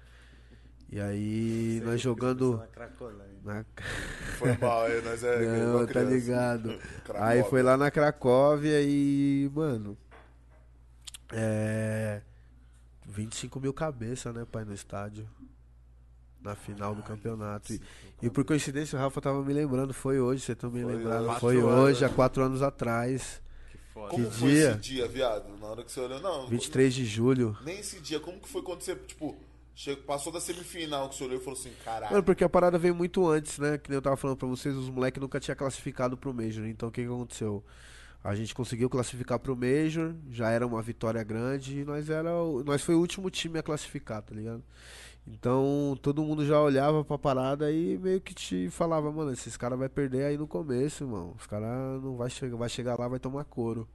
E 0.90 1.02
aí, 1.02 1.82
nós 1.84 2.00
jogando. 2.00 2.58
Na 2.58 2.68
Cracolândia. 2.68 3.40
Na... 3.44 3.66
Foi 4.38 4.58
mal, 4.58 4.85
aí 4.85 5.02
nós 5.02 5.24
é. 5.24 5.66
Não, 5.66 5.85
tá 5.85 6.02
ligado. 6.02 6.77
Cracóvia. 7.03 7.27
Aí 7.27 7.44
foi 7.44 7.64
lá 7.64 7.76
na 7.76 7.92
Cracóvia 7.92 8.82
e, 8.82 9.52
mano. 9.53 9.98
É. 11.34 12.22
25 13.08 13.60
mil 13.60 13.74
cabeças, 13.74 14.34
né, 14.34 14.45
pai, 14.50 14.64
no 14.64 14.74
estádio. 14.74 15.27
Na 16.45 16.56
final 16.56 16.93
do 16.93 17.01
campeonato. 17.01 17.74
E, 17.74 17.82
e 18.22 18.30
por 18.30 18.45
coincidência, 18.45 18.98
o 18.98 19.01
Rafa 19.01 19.19
tava 19.19 19.43
me 19.43 19.51
lembrando, 19.51 19.93
foi 19.93 20.19
hoje, 20.19 20.41
você 20.41 20.53
também 20.56 20.83
Foi 20.83 20.95
lembrando. 20.95 21.40
Foi 21.40 21.57
anos, 21.57 21.72
hoje, 21.72 22.06
há 22.06 22.09
quatro 22.09 22.43
anos 22.43 22.61
atrás. 22.61 23.41
Foda. 23.93 24.09
Como 24.09 24.25
Que 24.30 24.32
foi 24.35 24.49
dia? 24.49 24.69
esse 24.72 24.80
dia, 24.80 25.07
viado? 25.07 25.57
Na 25.59 25.67
hora 25.67 25.83
que 25.83 25.91
você 25.91 25.99
olhou, 25.99 26.19
não. 26.22 26.48
23 26.48 26.93
de 26.93 27.03
julho. 27.06 27.57
Nem 27.65 27.80
esse 27.80 27.99
dia. 27.99 28.19
Como 28.19 28.40
que 28.40 28.48
foi 28.48 28.61
quando 28.61 28.82
você, 28.82 28.93
tipo, 28.95 29.35
chegou, 29.74 30.03
passou 30.03 30.32
da 30.32 30.40
semifinal 30.40 31.09
que 31.09 31.15
você 31.15 31.24
olhou 31.24 31.38
e 31.38 31.43
falou 31.43 31.57
assim, 31.59 31.72
caralho. 31.83 32.11
Mano, 32.11 32.24
porque 32.24 32.43
a 32.43 32.49
parada 32.49 32.77
veio 32.77 32.93
muito 32.93 33.27
antes, 33.27 33.57
né? 33.57 33.77
Que 33.80 33.90
nem 33.90 33.95
eu 33.95 34.01
tava 34.01 34.15
falando 34.17 34.38
pra 34.38 34.48
vocês, 34.48 34.75
os 34.75 34.90
moleques 34.90 35.19
nunca 35.22 35.40
tinham 35.40 35.56
classificado 35.56 36.15
pro 36.15 36.33
Major. 36.33 36.65
Então 36.67 36.90
o 36.90 36.91
que, 36.91 37.01
que 37.01 37.07
aconteceu? 37.07 37.64
A 38.24 38.33
gente 38.35 38.53
conseguiu 38.56 38.90
classificar 38.90 39.38
pro 39.40 39.56
Major, 39.56 40.14
já 40.32 40.49
era 40.49 40.65
uma 40.65 40.82
vitória 40.82 41.24
grande 41.24 41.80
e 41.80 41.85
nós 41.85 42.09
era 42.09 42.33
o- 42.35 42.64
nós 42.64 42.82
foi 42.82 42.95
o 42.95 42.99
último 42.99 43.30
time 43.30 43.59
a 43.59 43.64
classificar, 43.64 44.22
tá 44.24 44.33
ligado? 44.33 44.64
Então 45.28 45.98
todo 46.02 46.24
mundo 46.24 46.45
já 46.45 46.62
olhava 46.62 47.04
pra 47.04 47.18
parada 47.18 47.72
e 47.72 47.98
meio 47.98 48.22
que 48.22 48.34
te 48.34 48.70
falava, 48.70 49.12
mano, 49.12 49.32
esses 49.32 49.58
caras 49.58 49.78
vai 49.78 49.90
perder 49.90 50.26
aí 50.26 50.38
no 50.38 50.48
começo, 50.48 51.04
irmão. 51.04 51.34
Os 51.38 51.48
caras 51.48 52.02
não 52.04 52.16
vai 52.16 52.30
chegar, 52.30 52.58
vai 52.58 52.70
chegar 52.70 53.00
lá, 53.00 53.08
vai 53.08 53.20
tomar 53.20 53.44
couro. 53.45 53.88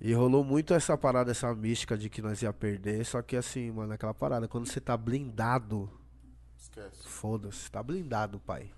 E 0.00 0.12
rolou 0.12 0.44
muito 0.44 0.74
essa 0.74 0.96
parada, 0.96 1.30
essa 1.30 1.52
mística 1.54 1.96
de 1.96 2.08
que 2.08 2.22
nós 2.22 2.42
ia 2.42 2.52
perder, 2.52 3.04
só 3.04 3.20
que 3.22 3.36
assim, 3.36 3.70
mano, 3.72 3.92
aquela 3.92 4.14
parada, 4.14 4.46
quando 4.46 4.66
você 4.66 4.80
tá 4.80 4.96
blindado, 4.96 5.90
Esquece. 6.58 7.08
Foda-se, 7.08 7.70
tá 7.70 7.82
blindado, 7.82 8.40
pai. 8.40 8.70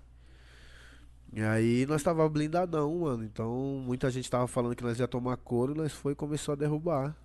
E 1.33 1.41
aí 1.41 1.85
nós 1.85 2.03
tava 2.03 2.27
blindadão, 2.29 2.99
mano. 2.99 3.23
Então 3.23 3.81
muita 3.83 4.09
gente 4.11 4.29
tava 4.29 4.47
falando 4.47 4.75
que 4.75 4.83
nós 4.83 4.99
ia 4.99 5.07
tomar 5.07 5.37
couro, 5.37 5.73
nós 5.73 5.91
foi 5.91 6.13
e 6.13 6.15
começou 6.15 6.53
a 6.53 6.55
derrubar. 6.55 7.15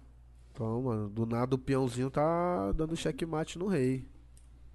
Então, 0.53 0.83
mano, 0.83 1.11
do 1.11 1.27
nada 1.27 1.55
o 1.55 1.59
peãozinho 1.59 2.11
tá 2.11 2.73
dando 2.73 2.97
checkmate 2.97 3.59
no 3.59 3.67
rei. 3.67 4.09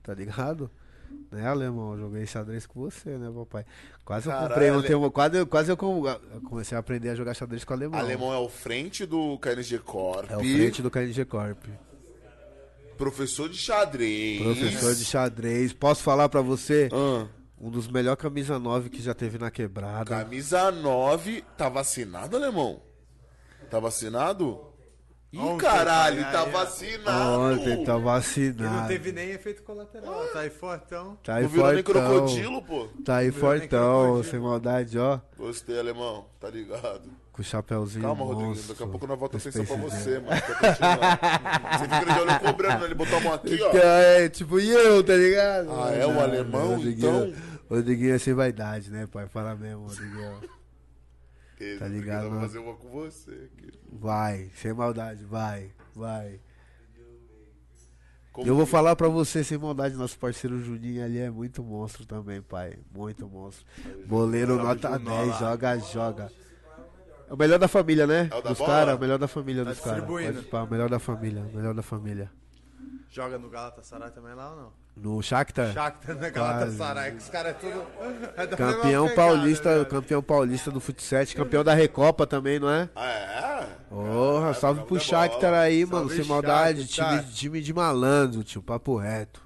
Tá 0.03 0.13
ligado? 0.13 0.69
Né, 1.29 1.45
alemão? 1.45 1.91
Eu 1.93 1.99
Joguei 1.99 2.25
xadrez 2.25 2.65
com 2.65 2.79
você, 2.79 3.17
né, 3.17 3.29
papai? 3.35 3.65
Quase 4.05 4.27
eu 4.27 4.31
Caralho, 4.31 4.49
comprei 4.49 4.69
Ale- 4.69 4.77
ontem, 4.77 4.95
uma- 4.95 5.11
quase, 5.11 5.37
eu- 5.37 5.45
quase 5.45 5.69
eu, 5.69 5.75
com- 5.75 6.07
eu 6.07 6.41
comecei 6.49 6.75
a 6.75 6.79
aprender 6.79 7.09
a 7.09 7.15
jogar 7.15 7.33
xadrez 7.33 7.65
com 7.65 7.73
o 7.73 7.75
alemão. 7.75 7.99
Alemão 7.99 8.33
é 8.33 8.37
o 8.37 8.47
frente 8.47 9.05
do 9.05 9.37
KNG 9.39 9.79
Corp. 9.79 10.31
É 10.31 10.37
o 10.37 10.39
frente 10.39 10.81
do 10.81 10.89
KNG 10.89 11.25
Corp. 11.25 11.65
Professor 12.97 13.49
de 13.49 13.57
xadrez. 13.57 14.41
Professor 14.41 14.95
de 14.95 15.03
xadrez. 15.05 15.73
Posso 15.73 16.01
falar 16.03 16.29
pra 16.29 16.41
você? 16.41 16.87
Ah, 16.93 17.27
Um 17.59 17.69
dos 17.69 17.87
melhores 17.89 18.21
camisa 18.21 18.57
9 18.57 18.89
que 18.89 19.01
já 19.01 19.13
teve 19.13 19.37
na 19.37 19.51
quebrada. 19.51 20.05
camisa 20.05 20.71
9. 20.71 21.43
Tá 21.57 21.67
vacinado, 21.69 22.35
alemão? 22.37 22.81
Tá 23.69 23.79
vacinado? 23.79 24.61
Ih, 25.33 25.39
Ontem, 25.39 25.57
caralho, 25.65 26.21
tá 26.29 26.43
aí, 26.43 26.51
vacinado. 26.51 27.39
Ontem 27.41 27.83
tá 27.85 27.91
E 27.93 27.95
não 27.95 28.01
vacinado. 28.01 28.87
teve 28.89 29.11
nem 29.13 29.29
efeito 29.29 29.63
colateral. 29.63 30.27
Tá 30.33 30.41
aí 30.41 30.49
fortão. 30.49 31.17
Tá 31.23 31.35
aí 31.35 31.43
Não 31.43 31.49
virou 31.49 31.71
nem 31.73 31.83
fortão. 31.83 32.05
crocodilo, 32.09 32.61
pô. 32.63 32.87
Tá 33.05 33.15
aí 33.17 33.31
fortão, 33.31 34.21
sem 34.23 34.39
maldade, 34.41 34.99
ó. 34.99 35.19
Gostei, 35.37 35.79
alemão. 35.79 36.25
Tá 36.37 36.49
ligado? 36.49 37.03
Com 37.31 37.41
o 37.41 37.45
chapéuzinho 37.45 38.03
Calma, 38.03 38.25
Rodrigo. 38.25 38.49
monstro. 38.49 38.67
Daqui 38.73 38.83
a 38.83 38.87
pouco 38.87 39.07
nós 39.07 39.17
voltamos 39.17 39.43
com 39.43 39.49
atenção 39.49 39.65
pra 39.77 39.85
você, 39.89 40.19
mano. 40.19 40.31
Você 41.79 41.83
fica 41.85 42.13
já 42.13 42.21
olhou 42.21 42.39
cobrando, 42.39 42.79
né? 42.79 42.85
Ele 42.87 42.95
botou 42.95 43.17
a 43.17 43.21
mão 43.21 43.33
aqui, 43.33 43.61
ó. 43.61 43.69
Então, 43.69 43.81
é, 43.81 44.27
tipo, 44.29 44.59
e 44.59 44.69
eu, 44.69 45.01
tá 45.01 45.13
ligado? 45.15 45.71
Ah, 45.71 45.91
é 45.95 46.05
o 46.05 46.11
Não, 46.13 46.19
alemão, 46.21 46.67
Rodriguinho- 46.75 47.25
então? 47.27 47.41
Rodriguinho 47.69 48.15
é 48.15 48.17
sem 48.17 48.33
vaidade, 48.33 48.91
né, 48.91 49.07
pai? 49.09 49.27
Fala 49.27 49.55
mesmo, 49.55 49.87
Rodriguinho. 49.87 50.41
Tá 51.79 51.87
ligado, 51.87 52.23
Eu 52.25 52.29
vou 52.31 52.39
né? 52.39 52.45
fazer 52.47 52.59
uma 52.59 52.75
com 52.75 52.89
você 52.89 53.49
aqui. 53.53 53.71
Vai, 53.91 54.49
sem 54.55 54.73
maldade, 54.73 55.23
vai, 55.25 55.71
vai. 55.95 56.39
Como 58.31 58.47
Eu 58.47 58.55
vou 58.55 58.65
que- 58.65 58.71
falar 58.71 58.95
pra 58.95 59.09
você, 59.09 59.43
sem 59.43 59.57
maldade, 59.57 59.95
nosso 59.95 60.17
parceiro 60.17 60.57
Juninho 60.63 61.03
ali 61.03 61.19
é 61.19 61.29
muito 61.29 61.61
monstro 61.63 62.05
também, 62.05 62.41
pai. 62.41 62.79
Muito 62.93 63.27
monstro. 63.27 63.65
Boleiro 64.05 64.55
nota 64.55 64.97
Junola. 64.97 65.25
10, 65.25 65.39
joga, 65.39 65.79
joga. 65.79 66.31
É 67.29 67.33
o 67.33 67.37
melhor 67.37 67.59
da 67.59 67.67
família, 67.67 68.07
né? 68.07 68.29
É 68.31 68.35
o 68.35 68.41
da 68.41 68.49
dos 68.49 68.59
caras, 68.59 68.95
o 68.95 68.99
melhor 68.99 69.17
da 69.19 69.27
família 69.27 69.63
Tá 69.65 69.71
dos 69.71 69.79
caras. 69.81 69.97
distribuindo. 69.99 70.33
Pode 70.35 70.47
pá, 70.47 70.63
o 70.63 70.69
melhor 70.71 70.89
da 70.89 70.99
família, 70.99 71.41
o 71.43 71.55
melhor 71.55 71.73
da 71.73 71.81
família. 71.81 72.31
Joga 73.09 73.37
no 73.37 73.49
Galatasaray 73.49 74.11
também 74.11 74.33
lá 74.33 74.51
ou 74.51 74.55
não? 74.55 74.80
No 74.95 75.21
Shakhtar, 75.21 75.73
Shakhtar 75.73 76.15
na 76.17 76.29
Galatasaray, 76.29 77.11
que 77.11 77.17
os 77.17 77.29
caras 77.29 77.51
é 77.51 77.53
tudo... 77.53 77.87
é 78.35 78.45
da 78.45 78.57
campeão 78.57 79.07
pegada, 79.07 79.15
paulista, 79.15 79.69
velho. 79.73 79.85
campeão 79.85 80.21
paulista 80.21 80.69
do 80.69 80.79
futsal, 80.79 81.25
campeão 81.35 81.63
da 81.63 81.73
Recopa 81.73 82.27
também, 82.27 82.59
não 82.59 82.69
é? 82.69 82.89
Ah, 82.95 83.09
é? 83.09 83.41
Porra, 83.89 84.49
É, 84.49 84.53
salve 84.53 84.79
joga 84.79 84.87
pro 84.87 84.99
Shakhtar 84.99 85.53
aí, 85.53 85.85
Salve, 85.85 85.95
mano, 85.95 86.09
sem 86.09 86.25
maldade, 86.25 86.87
time, 86.87 87.23
time 87.33 87.61
de 87.61 87.73
malandro, 87.73 88.43
tio, 88.43 88.61
papo 88.61 88.97
reto. 88.97 89.41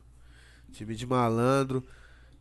Time 0.71 0.95
de 0.95 1.05
malandro. 1.05 1.83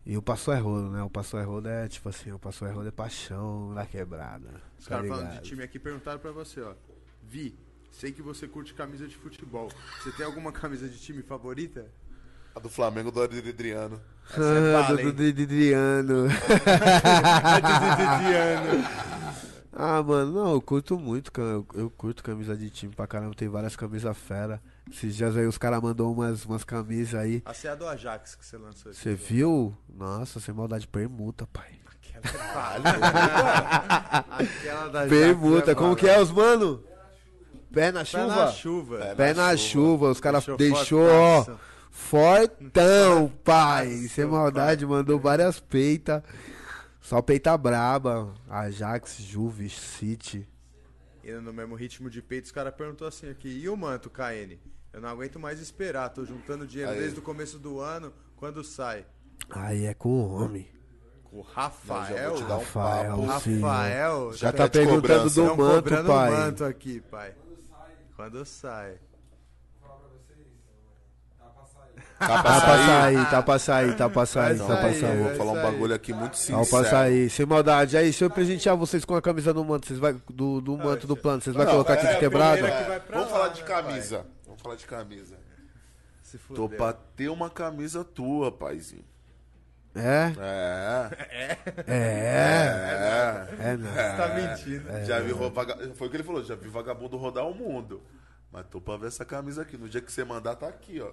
E 0.07 0.16
o 0.18 0.23
Passo 0.23 0.52
é 0.52 0.58
Rodo, 0.58 0.91
né? 0.91 1.02
O 1.02 1.08
Passo 1.08 1.39
é 1.39 1.42
Rodo 1.42 1.68
é 1.68 1.89
tipo 1.89 2.08
assim, 2.08 2.31
o 2.31 2.39
Passo 2.39 2.66
é 2.66 2.70
Rodo 2.70 2.89
é 2.89 2.91
paixão 2.91 3.73
na 3.73 3.86
quebrada. 3.86 4.60
Os 4.78 4.84
tá 4.84 4.97
caras 4.97 5.08
falando 5.08 5.31
de 5.31 5.41
time 5.41 5.62
aqui 5.62 5.78
perguntaram 5.78 6.18
pra 6.18 6.31
você, 6.31 6.60
ó. 6.60 6.74
Vi, 7.23 7.57
sei 7.91 8.12
que 8.12 8.20
você 8.20 8.47
curte 8.47 8.74
camisa 8.74 9.08
de 9.08 9.16
futebol. 9.16 9.70
Você 10.02 10.12
tem 10.12 10.26
alguma 10.26 10.52
camisa 10.52 10.89
de 10.89 10.99
time 10.99 11.23
favorita? 11.23 11.91
A 12.55 12.60
do 12.60 12.68
Flamengo 12.68 13.10
do 13.10 13.20
Adriano. 13.23 14.00
Essa 14.31 14.41
é 14.42 14.76
Ah, 14.76 14.92
do 14.92 15.00
hein? 15.00 15.12
Didriano. 15.33 16.28
Didiano. 17.58 18.84
Ah, 19.76 20.00
mano, 20.05 20.31
não, 20.33 20.52
eu 20.52 20.62
curto 20.62 20.97
muito, 20.97 21.33
eu, 21.41 21.66
eu 21.74 21.91
curto 21.91 22.23
camisa 22.23 22.57
de 22.57 22.70
time 22.70 22.94
pra 22.94 23.08
caramba, 23.08 23.34
tem 23.34 23.49
várias 23.49 23.74
camisas 23.74 24.16
fera. 24.16 24.62
Esses 24.89 25.16
dias 25.16 25.36
aí 25.36 25.49
os 25.49 25.58
caras 25.58 25.83
mandou 25.83 26.12
umas, 26.12 26.44
umas 26.44 26.62
camisas 26.62 27.18
aí. 27.18 27.42
A 27.44 27.52
C 27.52 27.66
é 27.66 27.73
a 27.73 27.74
do 27.74 27.84
Ajax 27.89 28.36
que 28.36 28.47
você 28.47 28.57
lançou 28.57 28.92
aqui. 28.92 29.00
Você 29.00 29.15
viu? 29.16 29.76
Nossa, 29.92 30.39
sem 30.39 30.55
maldade, 30.55 30.86
permuta, 30.86 31.44
pai. 31.52 31.73
Aquela 34.31 34.89
da 34.91 35.07
Permuta, 35.10 35.65
Ajax, 35.73 35.78
como 35.78 35.97
que 35.97 36.08
é 36.08 36.20
os 36.20 36.31
mano? 36.31 36.81
Pé 37.73 37.91
na 37.91 38.00
Pé 38.00 38.05
chuva? 38.05 38.26
na 38.36 38.52
chuva. 38.52 39.05
É. 39.05 39.15
Pé 39.16 39.34
na 39.34 39.57
chuva, 39.57 40.10
os 40.12 40.20
caras 40.20 40.44
Deixou 40.44 40.57
deixou, 40.57 41.08
ó. 41.10 41.44
Fortão, 41.94 43.32
pai. 43.44 43.89
Sem 44.08 44.26
maldade, 44.26 44.84
mandou 44.84 45.18
várias 45.18 45.60
peitas. 45.60 46.23
Só 47.00 47.23
peita 47.23 47.56
braba. 47.56 48.34
Ajax, 48.50 49.18
Juve, 49.20 49.70
City. 49.70 50.48
E 51.23 51.32
no 51.32 51.52
mesmo 51.52 51.74
ritmo 51.76 52.10
de 52.10 52.20
peito, 52.20 52.47
os 52.47 52.52
caras 52.52 52.74
perguntou 52.74 53.06
assim 53.06 53.31
aqui, 53.31 53.48
e 53.48 53.68
o 53.68 53.76
manto, 53.76 54.10
KN? 54.10 54.58
Eu 54.92 55.00
não 55.00 55.08
aguento 55.08 55.39
mais 55.39 55.58
esperar, 55.60 56.10
tô 56.10 56.24
juntando 56.24 56.66
dinheiro 56.66 56.92
Aí. 56.92 56.98
desde 56.98 57.18
o 57.18 57.23
começo 57.23 57.58
do 57.58 57.81
ano, 57.81 58.12
quando 58.36 58.62
sai? 58.62 59.06
Aí 59.50 59.86
é 59.86 59.94
com 59.94 60.10
o 60.10 60.31
homem. 60.34 60.68
Com 61.24 61.39
o 61.39 61.40
Rafael? 61.42 62.34
um 62.34 62.47
Rafael, 62.47 63.26
papo. 63.26 63.40
sim. 63.40 63.60
Rafael? 63.60 64.32
Já 64.34 64.52
tá 64.52 64.64
tá 64.64 64.68
perguntando 64.68 65.31
cobrando, 65.31 65.31
do 65.31 65.56
manto, 65.56 66.05
pai. 66.06 66.31
o 66.31 66.36
manto 66.36 66.64
aqui, 66.64 67.00
pai. 67.10 67.34
Quando 68.16 68.44
sai? 68.44 68.92
Tá 68.92 69.14
Tá 72.26 72.42
pra 72.42 72.60
pra 72.60 72.60
sair? 72.86 73.30
tá 73.30 73.42
pra 73.42 73.58
sair, 73.58 73.96
tá 73.96 74.08
pra 74.10 74.26
sair, 74.26 74.58
tá 74.58 74.76
pra 74.76 74.94
sair, 74.94 75.16
vou 75.22 75.34
falar 75.36 75.52
um 75.52 75.62
bagulho 75.62 75.94
aqui 75.94 76.12
muito 76.12 76.32
Tá 76.32 76.36
sincero. 76.38 76.66
pra 76.66 76.84
sair, 76.90 77.30
sem 77.30 77.46
maldade. 77.46 77.96
Aí, 77.96 78.12
se 78.12 78.24
eu 78.24 78.30
presentear 78.30 78.76
vocês 78.76 79.04
com 79.04 79.14
a 79.14 79.22
camisa 79.22 79.52
do 79.52 79.64
manto, 79.64 79.86
vocês 79.86 79.98
vai, 79.98 80.14
do, 80.28 80.60
do 80.60 80.76
manto 80.76 81.06
do 81.06 81.16
plano, 81.16 81.40
vocês 81.40 81.54
vão 81.54 81.66
colocar 81.66 81.94
aqui 81.94 82.06
é, 82.06 82.12
de 82.14 82.18
quebrada? 82.20 82.54
primeira 82.54 82.82
que 82.82 82.88
vai 82.88 83.00
pra 83.00 83.18
Vamos 83.18 83.32
falar 83.32 83.48
de 83.48 83.60
né, 83.60 83.66
camisa. 83.66 84.26
Vamos 84.46 84.62
falar 84.62 84.74
de 84.76 84.86
camisa. 84.86 85.36
Se 86.22 86.38
Tô 86.54 86.68
pra 86.68 86.92
ter 86.92 87.28
uma 87.28 87.48
camisa 87.50 88.02
tua, 88.04 88.50
paizinho. 88.50 89.04
É? 89.94 90.32
É. 90.40 91.08
É. 91.30 91.58
É. 91.86 93.48
É, 93.70 93.76
não. 93.76 93.88
Você 93.92 94.16
tá 94.16 94.28
mentindo. 94.34 95.04
Já 95.06 95.20
vi 95.20 95.30
ro- 95.30 95.50
vaga... 95.50 95.76
Foi 95.94 96.08
o 96.08 96.10
que 96.10 96.16
ele 96.16 96.24
falou, 96.24 96.42
já 96.42 96.56
vi 96.56 96.68
vagabundo 96.68 97.16
rodar 97.16 97.46
o 97.46 97.54
mundo. 97.54 98.02
Mas 98.50 98.66
tô 98.66 98.80
pra 98.80 98.96
ver 98.96 99.06
essa 99.08 99.24
camisa 99.24 99.62
aqui. 99.62 99.76
No 99.76 99.88
dia 99.88 100.00
que 100.00 100.10
você 100.10 100.24
mandar, 100.24 100.56
tá 100.56 100.66
aqui, 100.66 101.00
ó. 101.00 101.10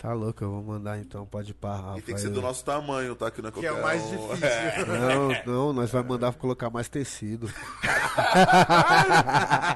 Tá 0.00 0.14
louco, 0.14 0.42
eu 0.42 0.50
vou 0.50 0.62
mandar 0.62 0.98
então, 0.98 1.26
pode 1.26 1.54
Rafa. 1.62 1.98
E 1.98 2.00
tem 2.00 2.14
que 2.14 2.20
ser 2.22 2.30
do 2.30 2.40
nosso 2.40 2.64
tamanho, 2.64 3.14
tá? 3.14 3.30
Que, 3.30 3.42
não 3.42 3.50
é, 3.50 3.52
Que 3.52 3.66
é 3.66 3.70
o 3.70 3.74
qualquer 3.74 3.98
mais 3.98 4.02
difícil. 4.08 4.46
É. 4.46 4.84
Não, 4.86 5.28
não, 5.44 5.74
nós 5.74 5.90
vai 5.90 6.02
mandar 6.02 6.32
colocar 6.32 6.70
mais 6.70 6.88
tecido. 6.88 7.46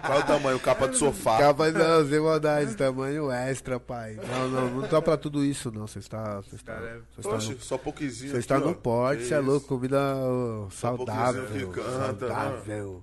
Qual 0.07 0.19
é 0.19 0.21
o 0.23 0.27
tamanho? 0.27 0.59
Capa 0.61 0.89
de 0.89 0.97
sofá. 0.97 1.37
Capa 1.37 1.71
não, 1.71 2.09
sem 2.09 2.21
maldade, 2.21 2.75
tamanho 2.75 3.31
extra, 3.31 3.79
pai. 3.79 4.19
Não, 4.27 4.49
não, 4.49 4.71
não 4.71 4.89
tá 4.89 5.03
pra 5.03 5.19
tudo 5.19 5.45
isso, 5.45 5.71
não. 5.71 5.87
Você 5.87 5.99
está. 5.99 6.41
Você 6.41 6.57
está, 6.57 6.73
Cara, 6.73 7.03
você 7.15 7.21
está 7.21 7.37
Oxe, 7.37 7.53
no, 7.53 7.61
só 7.61 7.77
pouquinho. 7.77 8.11
você 8.11 8.39
está 8.39 8.59
no 8.59 8.75
porte, 8.75 9.25
você 9.25 9.35
é 9.35 9.41
louco, 9.41 9.67
comida 9.67 10.01
ó, 10.01 10.71
saudável. 10.71 11.69
canta, 11.69 12.29
né? 12.29 12.35
saudável. 12.35 13.03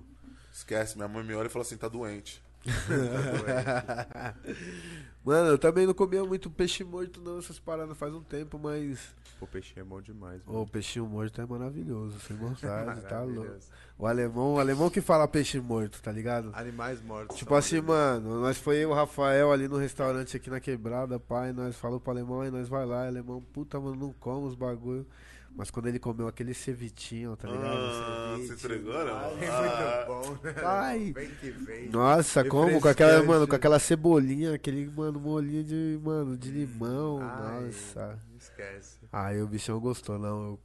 Esquece, 0.52 0.96
minha 0.96 1.06
mãe 1.06 1.22
me 1.22 1.36
olha 1.36 1.46
e 1.46 1.50
fala 1.50 1.64
assim, 1.64 1.76
tá 1.76 1.86
doente. 1.86 2.42
Mano, 5.24 5.50
eu 5.50 5.58
também 5.58 5.86
não 5.86 5.94
comia 5.94 6.24
muito 6.24 6.50
peixe 6.50 6.82
morto, 6.82 7.20
não, 7.20 7.38
essas 7.38 7.58
paradas 7.58 7.96
faz 7.96 8.12
um 8.12 8.22
tempo, 8.22 8.58
mas. 8.58 9.14
Pô, 9.38 9.46
peixe 9.46 9.78
é 9.78 9.84
bom 9.84 10.00
demais, 10.00 10.44
mano. 10.44 10.62
o 10.62 10.66
peixinho 10.66 11.06
morto 11.06 11.40
é 11.40 11.46
maravilhoso, 11.46 12.18
sem 12.20 12.36
maldade, 12.36 13.02
tá 13.06 13.22
louco. 13.22 13.54
O 13.96 14.06
alemão, 14.06 14.54
o 14.54 14.58
alemão 14.58 14.90
que 14.90 15.00
fala 15.00 15.28
peixe 15.28 15.60
morto, 15.60 16.02
tá 16.02 16.10
ligado? 16.10 16.50
Animais 16.54 17.00
mortos. 17.00 17.36
Tipo 17.36 17.54
assim, 17.54 17.80
mano, 17.80 18.40
nós 18.40 18.58
foi 18.58 18.78
eu 18.78 18.90
o 18.90 18.94
Rafael 18.94 19.52
ali 19.52 19.68
no 19.68 19.76
restaurante 19.76 20.36
aqui 20.36 20.50
na 20.50 20.58
quebrada, 20.58 21.20
pai, 21.20 21.52
nós 21.52 21.76
falou 21.76 22.00
pro 22.00 22.10
alemão, 22.10 22.40
aí 22.40 22.50
nós 22.50 22.68
vai 22.68 22.84
lá, 22.84 23.06
alemão, 23.06 23.40
puta, 23.52 23.78
mano, 23.78 23.94
não 23.94 24.12
come 24.14 24.48
os 24.48 24.56
bagulho. 24.56 25.06
Mas 25.54 25.70
quando 25.70 25.86
ele 25.88 25.98
comeu 25.98 26.26
aquele 26.26 26.54
cevitinho, 26.54 27.36
tá 27.36 27.46
ligado? 27.46 27.66
Ah, 27.76 28.34
Ceviche, 28.36 28.48
se 28.56 28.64
entregou, 28.64 28.94
não? 29.04 29.20
É 29.20 29.48
Ah, 29.48 30.06
muito 30.06 30.26
bom, 30.26 30.38
né? 30.42 31.12
Vem 31.14 31.30
que 31.30 31.50
vem. 31.50 31.88
Nossa, 31.90 32.42
como? 32.44 32.80
Com 32.80 32.88
aquela, 32.88 33.22
mano, 33.22 33.46
com 33.46 33.54
aquela 33.54 33.78
cebolinha, 33.78 34.54
aquele, 34.54 34.86
mano, 34.90 35.20
molinho 35.20 35.62
de, 35.62 36.00
mano, 36.02 36.36
de 36.38 36.50
limão, 36.50 37.18
Ai, 37.20 37.64
nossa. 37.66 38.18
Esquece. 38.38 38.98
Aí 39.12 39.42
o 39.42 39.46
bichão 39.46 39.78
gostou, 39.78 40.18
não. 40.18 40.58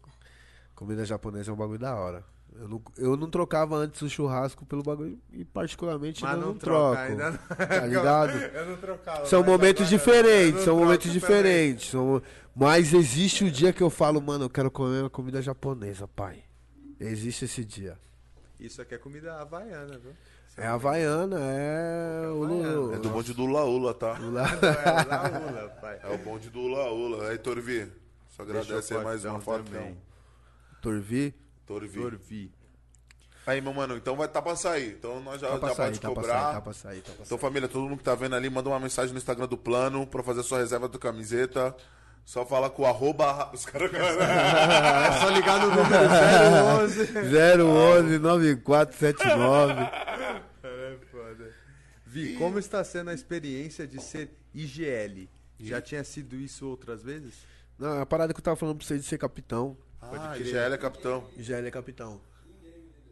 comida 0.74 1.04
japonesa 1.06 1.52
é 1.52 1.54
um 1.54 1.58
bagulho 1.58 1.80
da 1.80 1.94
hora. 1.94 2.24
Eu 2.60 2.68
não, 2.68 2.82
eu 2.98 3.18
não 3.18 3.30
trocava 3.30 3.76
antes 3.76 4.02
o 4.02 4.10
churrasco 4.10 4.66
pelo 4.66 4.82
bagulho 4.82 5.20
e 5.32 5.46
particularmente 5.46 6.24
Mas 6.24 6.34
ainda 6.34 6.46
não, 6.46 6.54
não, 6.54 6.60
troca, 6.60 7.06
troco. 7.06 7.12
ainda 7.12 7.32
não. 7.32 7.68
Tá 7.68 7.86
ligado? 7.86 8.38
Eu 8.38 8.66
não 8.66 8.78
trocava. 8.78 9.26
São 9.26 9.44
momentos 9.44 9.88
diferentes, 9.88 10.64
são 10.64 10.78
momentos 10.78 11.12
diferentes. 11.12 11.92
São... 11.92 12.22
Mas 12.56 12.94
existe 12.94 13.44
o 13.44 13.52
dia 13.52 13.72
que 13.72 13.84
eu 13.84 13.90
falo, 13.90 14.20
mano, 14.20 14.46
eu 14.46 14.50
quero 14.50 14.72
comer 14.72 15.02
uma 15.02 15.10
comida 15.10 15.42
japonesa, 15.42 16.08
pai. 16.08 16.44
Existe 17.00 17.46
esse 17.46 17.64
dia. 17.64 18.00
Isso 18.60 18.82
aqui 18.82 18.96
é 18.96 18.98
comida 18.98 19.40
havaiana, 19.40 20.00
viu? 20.00 20.14
É 20.58 20.66
havaiana, 20.66 21.38
é 21.40 22.28
Lulu. 22.28 22.94
É 22.96 22.98
do 22.98 23.10
bonde 23.10 23.32
do 23.36 23.46
Laula, 23.46 23.94
tá? 23.94 24.18
Lula. 24.18 24.44
É 24.64 25.04
laula, 25.04 25.70
pai. 25.80 26.00
É 26.02 26.10
o 26.10 26.18
bonde 26.18 26.50
do 26.50 26.68
Laula. 26.68 27.30
Aí, 27.30 27.38
Torvi, 27.38 27.88
só 28.30 28.42
agradece 28.42 28.96
aí 28.96 29.04
mais 29.04 29.24
uma 29.24 29.40
foto. 29.40 29.66
Torvi. 30.82 31.36
Torvi. 31.68 32.00
Torvi. 32.02 32.52
Aí, 33.46 33.62
meu 33.62 33.74
mano, 33.74 33.96
então 33.96 34.16
vai 34.16 34.28
tá 34.28 34.42
pra 34.42 34.56
sair. 34.56 34.94
Então 34.94 35.22
nós 35.22 35.40
já, 35.40 35.58
Tá 35.58 35.68
já 35.70 35.76
sair, 35.76 35.86
pode 35.88 36.00
tá 36.02 36.08
pra 36.12 36.16
cobrar. 36.22 36.42
sair, 36.44 36.54
tá 36.54 36.62
pra 36.62 36.74
sair, 36.74 36.98
tá 36.98 37.04
pra 37.04 37.14
Então, 37.14 37.26
sair. 37.26 37.40
família, 37.40 37.68
todo 37.70 37.84
mundo 37.88 37.98
que 37.98 38.04
tá 38.04 38.16
vendo 38.16 38.36
ali, 38.36 38.50
manda 38.50 38.68
uma 38.70 38.80
mensagem 38.80 39.12
no 39.14 39.18
Instagram 39.18 39.48
do 39.48 39.58
plano 39.58 40.06
pra 40.08 40.22
fazer 40.24 40.42
a 40.42 40.44
sua 40.44 40.58
reserva 40.60 40.90
da 40.90 40.98
camiseta. 41.00 41.76
Só 42.26 42.46
fala 42.46 42.70
com 42.70 42.82
o 42.82 42.86
arroba. 42.86 43.50
Os 43.54 43.66
caras. 43.66 43.90
É 43.96 45.20
só 45.22 45.30
ligar 45.30 45.62
no 45.62 45.68
número 45.70 46.84
011. 46.84 47.00
011 47.64 48.20
9479. 48.20 49.82
É 50.64 50.98
foda. 51.10 51.54
Vi, 52.06 52.36
como 52.36 52.60
está 52.60 52.84
sendo 52.84 53.10
a 53.12 53.14
experiência 53.14 53.88
de 53.88 54.02
ser 54.02 54.30
IGL? 54.54 55.30
Já 55.60 55.82
tinha 55.82 56.04
sido 56.04 56.36
isso 56.36 56.68
outras 56.68 57.02
vezes? 57.02 57.34
Não, 57.80 57.96
é 57.98 58.02
a 58.02 58.06
parada 58.06 58.34
que 58.34 58.40
eu 58.40 58.44
tava 58.44 58.58
falando 58.58 58.78
pra 58.78 58.86
você 58.86 58.98
de 58.98 59.04
ser 59.06 59.18
capitão. 59.18 59.78
Ah, 60.12 60.38
IGL 60.38 60.74
é 60.74 60.78
capitão. 60.78 61.30
Já 61.38 61.58
ele 61.58 61.68
é 61.68 61.72
capitão. 61.72 62.22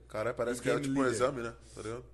Caralho, 0.08 0.36
parece 0.36 0.60
E 0.60 0.64
que 0.64 0.70
era 0.70 0.80
game 0.80 0.88
tipo 0.90 1.00
um 1.00 1.04
leader. 1.04 1.16
exame, 1.22 1.42
né? 1.42 1.54
Tá 1.74 1.82
ligado? 1.82 2.06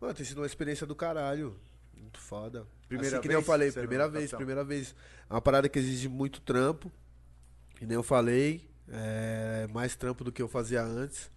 Mano, 0.00 0.14
tem 0.14 0.24
sido 0.24 0.38
uma 0.38 0.46
experiência 0.46 0.86
do 0.86 0.94
caralho. 0.94 1.56
Muito 1.96 2.18
foda. 2.18 2.66
Primeira 2.88 3.16
assim 3.16 3.22
que 3.22 3.28
nem 3.28 3.34
eu 3.36 3.40
vez 3.40 3.46
falei, 3.46 3.70
sendo 3.70 3.80
primeira 3.82 4.08
vez, 4.08 4.24
capitão? 4.24 4.38
primeira 4.38 4.64
vez. 4.64 4.94
É 5.30 5.32
uma 5.34 5.40
parada 5.40 5.68
que 5.68 5.78
exige 5.78 6.08
muito 6.08 6.40
trampo. 6.40 6.90
Que 7.76 7.86
nem 7.86 7.94
eu 7.94 8.02
falei. 8.02 8.68
É 8.88 9.66
mais 9.72 9.94
trampo 9.96 10.24
do 10.24 10.32
que 10.32 10.42
eu 10.42 10.48
fazia 10.48 10.82
antes. 10.82 11.30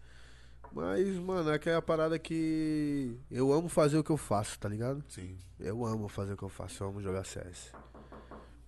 Mas, 0.74 1.08
mano, 1.20 1.50
é 1.52 1.58
que 1.58 1.70
é 1.70 1.76
a 1.76 1.82
parada 1.82 2.20
que 2.20 3.18
eu 3.32 3.54
amo 3.54 3.70
fazer 3.70 3.98
o 3.98 4.04
que 4.04 4.10
eu 4.12 4.18
faço, 4.18 4.60
tá 4.60 4.68
ligado? 4.68 5.04
Sim. 5.08 5.38
Eu 5.60 5.86
amo 5.86 6.10
fazer 6.10 6.34
o 6.34 6.38
que 6.38 6.44
eu 6.44 6.50
faço, 6.50 6.84
eu 6.84 6.88
amo 6.90 7.02
jogar 7.02 7.24
CS. 7.24 7.72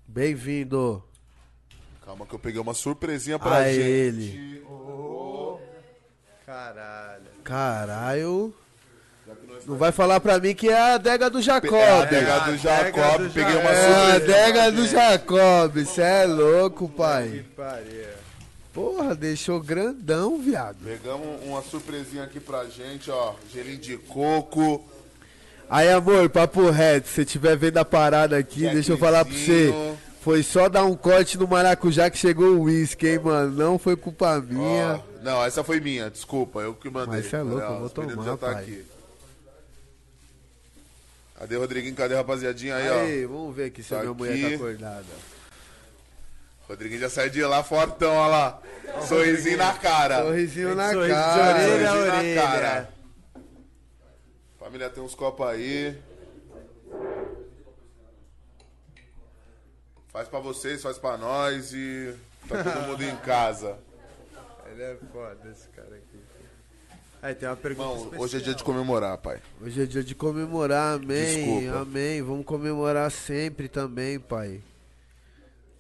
Bem-vindo 0.07 1.03
Calma 2.09 2.25
que 2.25 2.33
eu 2.33 2.39
peguei 2.39 2.59
uma 2.59 2.73
surpresinha 2.73 3.37
pra 3.37 3.57
a 3.57 3.71
gente. 3.71 3.81
ele. 3.81 4.63
Caralho. 6.43 7.23
Caralho. 7.43 8.53
Não 9.67 9.77
vai 9.77 9.91
falar 9.91 10.19
pra 10.19 10.39
mim 10.39 10.55
que 10.55 10.69
é 10.69 10.75
a 10.75 10.95
adega 10.95 11.29
do 11.29 11.39
Jacob. 11.39 11.71
É 11.71 11.87
a 11.87 12.01
adega 12.01 12.25
do 12.25 12.41
adega 12.41 12.57
Jacob, 12.57 13.21
do 13.21 13.29
peguei 13.29 13.55
uma 13.57 13.75
Jacob. 13.75 13.75
É 13.75 13.93
a 13.93 14.13
adega 14.15 14.71
do 14.71 14.87
Jacob. 14.87 15.85
Cê 15.85 16.01
é 16.01 16.25
louco, 16.25 16.89
Que 16.89 16.95
pai. 16.95 17.45
Porra, 18.73 19.13
deixou 19.13 19.61
grandão, 19.61 20.39
viado. 20.39 20.77
Pegamos 20.83 21.27
uma 21.45 21.61
surpresinha 21.61 22.23
aqui 22.23 22.39
pra 22.39 22.65
gente, 22.65 23.11
ó. 23.11 23.35
Gelinho 23.53 23.77
de 23.77 23.97
coco. 23.97 24.83
Aí, 25.69 25.91
amor, 25.91 26.27
papo 26.31 26.71
reto. 26.71 27.07
Se 27.07 27.13
você 27.13 27.21
estiver 27.21 27.55
vendo 27.55 27.77
a 27.77 27.85
parada 27.85 28.35
aqui, 28.35 28.61
deixa 28.61 28.93
eu 28.93 28.97
falar 28.97 29.23
pra 29.23 29.35
você. 29.35 29.71
Foi 30.29 30.43
só 30.43 30.69
dar 30.69 30.85
um 30.85 30.95
corte 30.95 31.39
no 31.39 31.47
maracujá 31.47 32.07
que 32.07 32.15
chegou 32.15 32.49
o 32.57 32.61
uísque, 32.65 33.07
hein, 33.07 33.17
mano. 33.17 33.51
Não 33.51 33.79
foi 33.79 33.95
culpa 33.95 34.39
minha. 34.39 35.01
Ó, 35.03 35.23
não, 35.23 35.43
essa 35.43 35.63
foi 35.63 35.79
minha, 35.79 36.07
desculpa, 36.07 36.59
eu 36.59 36.75
que 36.75 36.87
mandei. 36.87 37.21
Mas 37.21 37.31
cê 37.31 37.37
é 37.37 37.41
louco, 37.41 37.65
Olha, 37.65 37.73
eu 37.73 37.79
vou 37.79 37.89
tomar, 37.89 38.23
já 38.23 38.37
tá 38.37 38.51
pai. 38.53 38.61
aqui. 38.61 38.85
Cadê 41.39 41.55
o 41.55 41.59
Rodriguinho? 41.61 41.95
Cadê 41.95 42.13
a 42.13 42.17
rapaziadinha 42.17 42.75
aí, 42.75 42.87
Aí, 42.89 43.25
vamos 43.25 43.55
ver 43.55 43.65
aqui 43.65 43.81
se 43.81 43.89
Tá 43.89 43.97
a 43.97 44.01
minha 44.01 44.13
mulher 44.13 44.33
aqui. 44.33 44.49
tá 44.49 44.55
acordada. 44.55 45.05
ó? 45.15 46.67
Rodriguinho 46.69 47.01
já 47.01 47.09
saiu 47.09 47.31
de 47.31 47.43
lá 47.43 47.63
fortão, 47.63 48.13
ó 48.13 48.27
lá. 48.27 48.61
Sorrisinho 49.07 49.57
na 49.57 49.73
cara. 49.73 50.21
Sorrisinho 50.25 50.75
na 50.75 50.91
Sorriso 50.93 51.07
de 51.07 51.11
cara. 51.15 51.41
orelha 51.41 51.89
a 51.89 51.93
Sorrisinho 51.93 52.05
na 52.05 52.17
orelha. 52.19 52.41
cara. 52.43 52.89
Família, 54.59 54.89
tem 54.91 55.01
uns 55.03 55.15
copos 55.15 55.47
aí. 55.47 55.97
Faz 60.11 60.27
pra 60.27 60.39
vocês, 60.39 60.81
faz 60.81 60.97
pra 60.97 61.17
nós 61.17 61.71
e 61.73 62.13
tá 62.47 62.63
todo 62.63 62.87
mundo 62.87 63.03
em 63.03 63.15
casa. 63.17 63.77
Ele 64.71 64.83
é 64.83 64.97
foda 65.11 65.37
esse 65.51 65.67
cara 65.69 65.87
aqui. 65.95 66.19
Aí 67.21 67.35
tem 67.35 67.49
uma 67.49 67.55
pergunta 67.55 67.89
Irmão, 67.89 68.03
especial. 68.03 68.21
hoje 68.23 68.37
é 68.37 68.39
dia 68.39 68.53
de 68.55 68.63
comemorar, 68.63 69.17
pai. 69.17 69.39
Hoje 69.61 69.83
é 69.83 69.85
dia 69.85 70.03
de 70.03 70.15
comemorar, 70.15 70.95
amém. 70.95 71.59
Desculpa. 71.59 71.79
Amém. 71.79 72.21
Vamos 72.21 72.45
comemorar 72.45 73.11
sempre 73.11 73.67
também, 73.67 74.19
pai. 74.19 74.61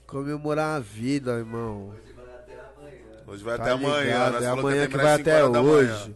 Comemorar 0.05 0.77
a 0.77 0.79
vida, 0.79 1.31
irmão. 1.33 1.93
Hoje 3.25 3.43
vai 3.43 3.57
Tá 3.57 3.63
até 3.63 3.71
amanhã. 3.71 4.31
Nós 4.31 4.43
é 4.43 4.47
amanhã 4.47 4.81
que 4.87 4.97
terminar 4.97 5.03
vai 5.03 5.21
até 5.21 5.45
hoje. 5.45 6.15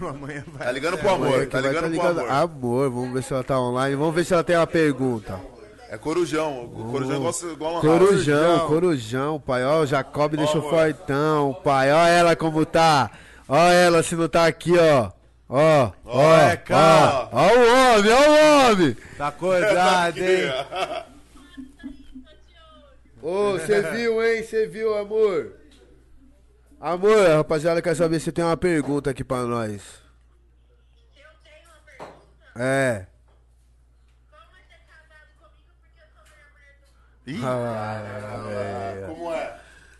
Amanhã 0.00 0.44
vai. 0.46 0.66
Tá 0.66 0.72
ligando 0.72 0.98
pro 0.98 1.08
Amanhã 1.10 1.34
amor, 1.34 1.40
que 1.46 1.52
tá 1.52 1.60
vai 1.60 1.72
ligando 1.72 1.98
pro 1.98 2.08
amor. 2.08 2.30
Amor, 2.30 2.90
vamos 2.90 3.12
ver 3.12 3.22
se 3.22 3.32
ela 3.32 3.44
tá 3.44 3.60
online. 3.60 3.96
Vamos 3.96 4.14
ver 4.14 4.24
se 4.24 4.32
ela 4.32 4.44
tem 4.44 4.56
uma 4.56 4.66
pergunta. 4.66 5.53
É 5.94 5.98
corujão. 5.98 6.64
O 6.64 6.90
corujão 6.90 7.20
gosta 7.22 7.46
igual 7.46 7.72
uma 7.72 7.80
Corujão, 7.80 8.66
corujão, 8.66 9.40
pai. 9.40 9.64
Ó, 9.64 9.82
o 9.82 9.86
Jacob 9.86 10.34
deixou 10.36 10.60
amor. 10.60 10.70
fortão, 10.70 11.54
pai. 11.62 11.92
Ó 11.92 12.06
ela 12.06 12.34
como 12.34 12.66
tá. 12.66 13.10
Ó 13.48 13.56
ela 13.70 14.02
se 14.02 14.16
não 14.16 14.28
tá 14.28 14.46
aqui, 14.46 14.72
ó. 14.76 15.12
Ó, 15.48 15.92
ó, 16.04 16.34
é, 16.36 16.56
cara. 16.56 17.28
ó. 17.30 17.42
Ó 17.42 17.46
o 17.46 17.98
homem, 17.98 18.12
ó 18.12 18.20
o 18.28 18.72
homem. 18.72 18.96
Tá 19.16 19.28
acordado, 19.28 20.18
hein? 20.24 20.50
Ô, 23.22 23.52
você 23.52 23.82
viu, 23.82 24.22
hein? 24.22 24.42
Você 24.42 24.66
viu, 24.66 24.98
amor? 24.98 25.52
Amor, 26.80 27.30
a 27.30 27.36
rapaziada 27.36 27.80
quer 27.80 27.94
saber 27.94 28.18
se 28.20 28.32
tem 28.32 28.44
uma 28.44 28.56
pergunta 28.56 29.10
aqui 29.10 29.22
pra 29.22 29.42
nós. 29.44 29.80
Eu 31.16 31.22
tenho 31.44 31.68
uma 31.68 31.78
pergunta. 31.86 32.14
É. 32.56 33.06
Como 34.30 34.42
é 34.42 34.62
ser 34.66 34.80
casado 34.86 35.28
comigo 35.38 35.72
porque 35.80 36.00
do 37.26 37.46
Ah, 37.46 39.06
Como 39.08 39.32
é? 39.32 39.56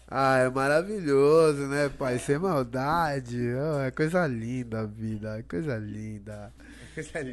ah, 0.08 0.36
é 0.38 0.50
maravilhoso, 0.50 1.66
né, 1.66 1.88
pai? 1.98 2.18
Sem 2.18 2.38
maldade. 2.38 3.38
Ó, 3.54 3.80
é 3.80 3.90
coisa 3.90 4.26
linda 4.26 4.80
a 4.80 4.86
vida. 4.86 5.38
É 5.38 5.42
coisa 5.42 5.76
linda. 5.78 6.52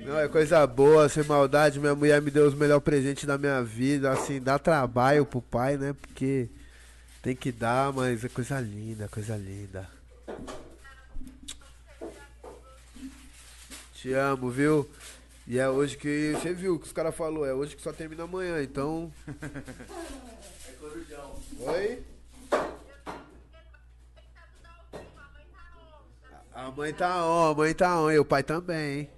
Não, 0.05 0.17
é 0.19 0.27
coisa 0.27 0.65
boa, 0.65 1.07
sem 1.07 1.23
maldade. 1.23 1.79
Minha 1.79 1.93
mulher 1.93 2.19
me 2.21 2.31
deu 2.31 2.47
os 2.47 2.55
melhores 2.55 2.83
presentes 2.83 3.25
da 3.25 3.37
minha 3.37 3.61
vida. 3.61 4.11
Assim, 4.11 4.41
dá 4.41 4.57
trabalho 4.57 5.25
pro 5.25 5.41
pai, 5.41 5.77
né? 5.77 5.93
Porque 5.93 6.49
tem 7.21 7.35
que 7.35 7.51
dar, 7.51 7.93
mas 7.93 8.25
é 8.25 8.29
coisa 8.29 8.59
linda, 8.59 9.07
coisa 9.07 9.37
linda. 9.37 9.87
Te 13.93 14.13
amo, 14.13 14.49
viu? 14.49 14.89
E 15.51 15.59
é 15.59 15.69
hoje 15.69 15.97
que. 15.97 16.31
Você 16.31 16.53
viu 16.53 16.75
o 16.75 16.79
que 16.79 16.85
os 16.85 16.93
caras 16.93 17.13
falaram? 17.13 17.43
É 17.43 17.53
hoje 17.53 17.75
que 17.75 17.81
só 17.81 17.91
termina 17.91 18.23
amanhã, 18.23 18.63
então. 18.63 19.11
Oi? 21.59 22.05
A 26.53 26.71
mãe 26.71 26.93
tá 26.93 27.25
on, 27.25 27.51
a 27.51 27.53
mãe 27.53 27.73
tá 27.73 27.99
on, 27.99 28.11
e 28.11 28.17
o 28.17 28.23
pai 28.23 28.43
também, 28.43 28.99
hein? 28.99 29.09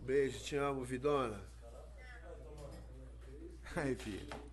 Beijo, 0.00 0.40
te 0.40 0.56
amo, 0.56 0.84
vidona. 0.84 1.40
Aí, 3.76 3.94
filho. 3.94 4.45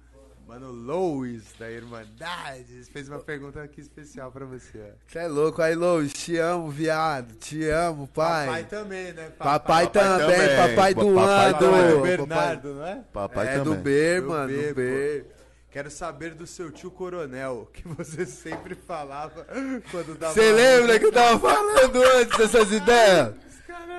Mano 0.48 0.72
Louis, 0.72 1.42
da 1.58 1.70
Irmandade, 1.72 2.84
fez 2.92 3.08
uma 3.08 3.20
pergunta 3.20 3.62
aqui 3.64 3.80
especial 3.82 4.32
pra 4.32 4.46
você. 4.46 4.78
ó. 4.78 4.96
Você 5.08 5.20
é 5.20 5.28
louco 5.28 5.62
aí, 5.62 5.74
Lois. 5.74 6.12
Te 6.14 6.38
amo, 6.38 6.70
viado. 6.70 7.34
Te 7.36 7.64
amo, 7.70 8.08
pai. 8.08 8.46
Papai 8.48 8.64
também, 8.66 9.14
né? 9.14 9.30
Papai, 9.38 9.60
Papai 9.60 9.88
também, 9.90 10.38
também. 10.38 10.58
papai 10.58 10.94
do 10.94 11.16
Papai 11.16 11.46
ano. 11.50 11.54
Papai 11.60 11.92
do 11.94 12.02
Bernardo, 12.02 12.74
não 12.76 12.86
é? 12.86 13.04
Papai 13.14 13.48
é 13.48 13.58
também. 13.58 13.64
do 13.64 13.76
Ber, 13.82 14.22
Do 14.22 14.28
mano, 14.30 14.48
B, 14.48 14.68
do 14.68 14.76
Ber. 14.76 15.24
pô. 15.24 15.34
Quero 15.72 15.90
saber 15.90 16.36
do 16.36 16.46
seu 16.46 16.72
tio 16.72 16.92
Coronel, 16.92 17.68
que 17.74 17.88
você 17.88 18.26
sempre 18.28 18.76
falava 18.76 19.48
quando 19.90 20.16
dava 20.20 20.34
Você 20.34 20.52
lembra 20.52 21.00
que 21.00 21.06
eu 21.06 21.12
tava 21.12 21.40
falando 21.40 22.04
antes 22.18 22.38
dessas 22.38 22.72
ideias? 22.72 23.34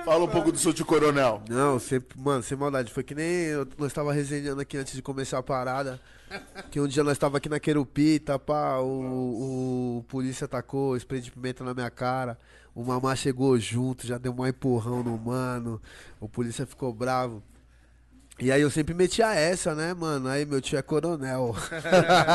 Fala 0.05 0.23
um 0.23 0.27
pouco 0.27 0.51
do 0.51 0.57
seu 0.59 0.71
tio 0.71 0.85
coronel. 0.85 1.41
Não, 1.49 1.79
sempre, 1.79 2.15
mano, 2.19 2.43
sem 2.43 2.55
maldade. 2.55 2.93
Foi 2.93 3.03
que 3.03 3.15
nem 3.15 3.25
eu, 3.45 3.67
nós 3.75 3.91
tava 3.91 4.13
resenhando 4.13 4.61
aqui 4.61 4.77
antes 4.77 4.93
de 4.93 5.01
começar 5.01 5.39
a 5.39 5.43
parada. 5.43 5.99
Que 6.71 6.79
um 6.79 6.87
dia 6.87 7.03
nós 7.03 7.17
tava 7.17 7.37
aqui 7.37 7.47
na 7.47 7.59
Querupita, 7.59 8.37
pá, 8.39 8.79
o, 8.79 9.99
o 9.99 10.03
polícia 10.07 10.47
tacou 10.47 10.95
spray 10.97 11.21
de 11.21 11.31
pimenta 11.31 11.63
na 11.63 11.73
minha 11.73 11.89
cara. 11.89 12.37
O 12.73 12.83
mamá 12.83 13.15
chegou 13.15 13.57
junto, 13.57 14.05
já 14.05 14.17
deu 14.17 14.35
um 14.37 14.45
empurrão 14.45 15.01
no 15.01 15.17
mano. 15.17 15.81
O 16.19 16.27
polícia 16.27 16.65
ficou 16.65 16.93
bravo. 16.93 17.41
E 18.37 18.51
aí 18.51 18.61
eu 18.61 18.69
sempre 18.69 18.93
metia 18.93 19.33
essa, 19.33 19.73
né, 19.73 19.93
mano? 19.93 20.27
Aí 20.27 20.45
meu 20.45 20.59
tio 20.59 20.77
é 20.77 20.81
coronel. 20.81 21.55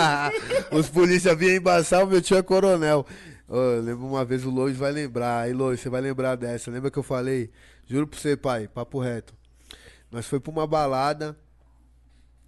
Os 0.73 0.89
polícia 0.89 1.35
vinham 1.35 1.57
embaçar, 1.57 2.03
o 2.03 2.07
meu 2.07 2.23
tio 2.23 2.39
é 2.39 2.43
coronel. 2.43 3.05
Eu 3.47 3.83
lembro 3.83 4.07
uma 4.07 4.25
vez 4.25 4.47
o 4.47 4.51
Lois 4.51 4.77
vai 4.77 4.93
lembrar. 4.93 5.43
Aí, 5.43 5.53
Lois, 5.53 5.81
você 5.81 5.91
vai 5.91 6.01
lembrar 6.01 6.37
dessa. 6.37 6.71
Lembra 6.71 6.91
que 6.91 6.99
eu 6.99 7.03
falei? 7.03 7.51
Juro 7.85 8.07
pra 8.07 8.19
você, 8.19 8.37
pai, 8.37 8.67
papo 8.67 8.99
reto. 8.99 9.35
Nós 10.11 10.25
foi 10.27 10.41
pra 10.41 10.51
uma 10.51 10.67
balada. 10.67 11.37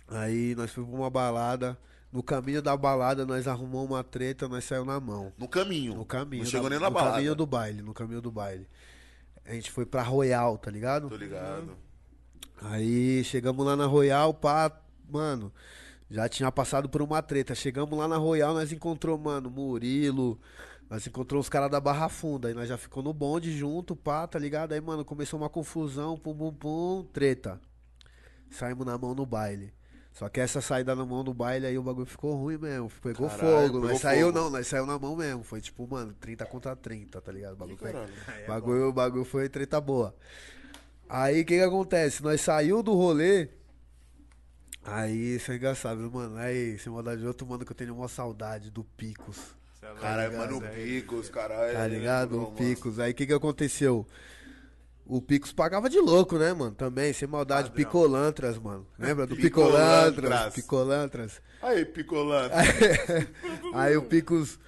Aí 0.08 0.54
nós 0.54 0.70
foi 0.70 0.84
pra 0.84 0.94
uma 0.94 1.10
balada. 1.10 1.78
No 2.12 2.22
caminho 2.22 2.60
da 2.60 2.76
balada, 2.76 3.24
nós 3.24 3.48
arrumamos 3.48 3.90
uma 3.90 4.04
treta, 4.04 4.46
nós 4.46 4.64
saiu 4.64 4.84
na 4.84 5.00
mão. 5.00 5.32
No 5.38 5.48
caminho. 5.48 5.94
No 5.94 6.04
caminho. 6.04 6.44
Não 6.44 6.50
chegou 6.50 6.68
nem 6.68 6.78
na 6.78 6.88
no 6.88 6.94
balada. 6.94 7.14
caminho 7.14 7.34
do 7.34 7.46
baile, 7.46 7.80
no 7.80 7.94
caminho 7.94 8.20
do 8.20 8.30
baile. 8.30 8.68
A 9.46 9.54
gente 9.54 9.70
foi 9.70 9.86
pra 9.86 10.02
Royal, 10.02 10.58
tá 10.58 10.70
ligado? 10.70 11.08
Tô 11.08 11.16
ligado. 11.16 11.74
Aí 12.60 13.24
chegamos 13.24 13.64
lá 13.64 13.74
na 13.74 13.86
Royal, 13.86 14.32
pá, 14.34 14.70
mano, 15.08 15.52
já 16.10 16.28
tinha 16.28 16.52
passado 16.52 16.88
por 16.88 17.00
uma 17.00 17.22
treta. 17.22 17.54
Chegamos 17.54 17.98
lá 17.98 18.06
na 18.06 18.18
Royal, 18.18 18.52
nós 18.54 18.70
encontrou, 18.70 19.16
mano, 19.18 19.50
Murilo, 19.50 20.38
nós 20.88 21.06
encontrou 21.06 21.40
os 21.40 21.48
caras 21.48 21.70
da 21.70 21.80
Barra 21.80 22.08
Funda. 22.10 22.48
Aí 22.48 22.54
nós 22.54 22.68
já 22.68 22.76
ficou 22.76 23.02
no 23.02 23.12
bonde 23.12 23.56
junto, 23.56 23.96
pá, 23.96 24.26
tá 24.26 24.38
ligado? 24.38 24.72
Aí, 24.72 24.80
mano, 24.80 25.04
começou 25.04 25.40
uma 25.40 25.48
confusão, 25.48 26.16
pum, 26.18 26.36
pum, 26.36 26.52
pum, 26.52 27.08
treta. 27.12 27.58
Saímos 28.50 28.84
na 28.84 28.98
mão 28.98 29.14
no 29.14 29.24
baile. 29.24 29.72
Só 30.12 30.28
que 30.28 30.40
essa 30.40 30.60
saída 30.60 30.94
na 30.94 31.06
mão 31.06 31.24
do 31.24 31.32
baile 31.32 31.66
aí 31.66 31.78
o 31.78 31.82
bagulho 31.82 32.06
ficou 32.06 32.34
ruim 32.36 32.58
mesmo. 32.58 32.90
Pegou 33.02 33.28
Caralho, 33.28 33.48
fogo. 33.50 33.72
pegou 33.74 33.80
nós 33.90 34.00
saiu 34.00 34.26
fogo. 34.26 34.38
não, 34.38 34.50
nós 34.50 34.66
saiu 34.66 34.84
na 34.86 34.98
mão 34.98 35.16
mesmo. 35.16 35.42
Foi 35.42 35.60
tipo, 35.60 35.86
mano, 35.88 36.14
30 36.20 36.44
contra 36.46 36.76
30, 36.76 37.20
tá 37.20 37.32
ligado? 37.32 37.54
O 37.54 37.56
bagulho, 37.56 37.78
foi- 37.78 37.92
Caralho. 37.92 38.12
bagulho, 38.46 38.88
o 38.88 38.92
bagulho 38.92 39.24
foi 39.24 39.48
treta 39.48 39.80
boa. 39.80 40.14
Aí 41.08 41.40
o 41.42 41.44
que 41.44 41.56
que 41.56 41.62
acontece? 41.62 42.22
Nós 42.22 42.40
saiu 42.40 42.82
do 42.82 42.92
rolê. 42.94 43.48
Aí 44.84 45.36
isso 45.36 45.52
é 45.52 45.56
engraçado, 45.56 45.98
mano. 46.10 46.36
Aí, 46.36 46.78
sem 46.78 46.92
maldade 46.92 47.20
de 47.20 47.26
outro, 47.26 47.46
mano, 47.46 47.64
que 47.64 47.70
eu 47.72 47.76
tenho 47.76 47.94
uma 47.94 48.08
saudade 48.08 48.70
do 48.70 48.82
Picos. 48.84 49.38
Caralho, 50.00 50.36
mano, 50.36 50.60
Picos, 50.74 51.28
caralho. 51.28 51.72
Tá 51.74 51.86
ligado? 51.86 52.42
O. 52.42 52.52
Picos. 52.52 52.98
Aí 52.98 53.12
o 53.12 53.14
que 53.14 53.26
que 53.26 53.32
aconteceu? 53.32 54.06
O 55.14 55.20
Picos 55.20 55.52
pagava 55.52 55.90
de 55.90 55.98
louco, 56.00 56.38
né, 56.38 56.54
mano? 56.54 56.74
Também, 56.74 57.12
sem 57.12 57.28
maldade. 57.28 57.70
Picolantras, 57.70 58.56
mano. 58.56 58.86
Lembra 58.98 59.26
do 59.26 59.36
Picolantras. 59.36 60.54
Picolantras? 60.54 61.42
Picolantras. 61.92 62.58
Aí. 62.58 63.28
Aí 63.74 63.96
o 63.98 64.02
Picos, 64.04 64.58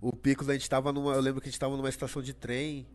o 0.00 0.14
Picos 0.14 0.48
a 0.48 0.52
gente 0.52 0.70
tava 0.70 0.92
numa, 0.92 1.14
eu 1.14 1.20
lembro 1.20 1.40
que 1.40 1.48
a 1.48 1.50
gente 1.50 1.58
tava 1.58 1.76
numa 1.76 1.88
estação 1.88 2.22
de 2.22 2.32
trem, 2.32 2.86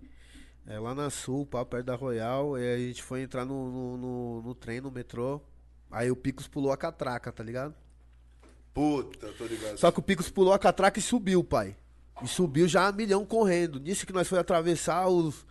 é, 0.65 0.79
lá 0.79 0.95
na 0.95 1.09
Sul, 1.09 1.45
pá, 1.45 1.65
perto 1.65 1.87
da 1.87 1.95
Royal, 1.95 2.57
e 2.57 2.61
aí 2.61 2.85
a 2.85 2.87
gente 2.87 3.03
foi 3.03 3.21
entrar 3.21 3.43
no, 3.43 3.69
no, 3.69 3.97
no- 3.97 4.41
no 4.41 4.55
trem, 4.55 4.79
no 4.79 4.89
metrô, 4.89 5.41
aí 5.91 6.09
o 6.09 6.15
Picos 6.15 6.47
pulou 6.47 6.71
a 6.71 6.77
catraca, 6.77 7.33
tá 7.33 7.43
ligado? 7.43 7.75
Puta, 8.73 9.27
tô 9.37 9.43
ligado. 9.43 9.77
Só 9.77 9.91
que 9.91 9.99
o 9.99 10.01
Picos 10.01 10.29
pulou 10.29 10.53
a 10.53 10.57
catraca 10.57 10.99
e 10.99 11.01
subiu, 11.01 11.43
pai. 11.43 11.75
E 12.23 12.27
subiu 12.29 12.65
já 12.65 12.87
a 12.87 12.91
milhão 12.93 13.25
correndo. 13.25 13.77
Nisso 13.77 14.05
que 14.07 14.13
nós 14.13 14.27
foi 14.29 14.39
atravessar, 14.39 15.07
os, 15.09 15.45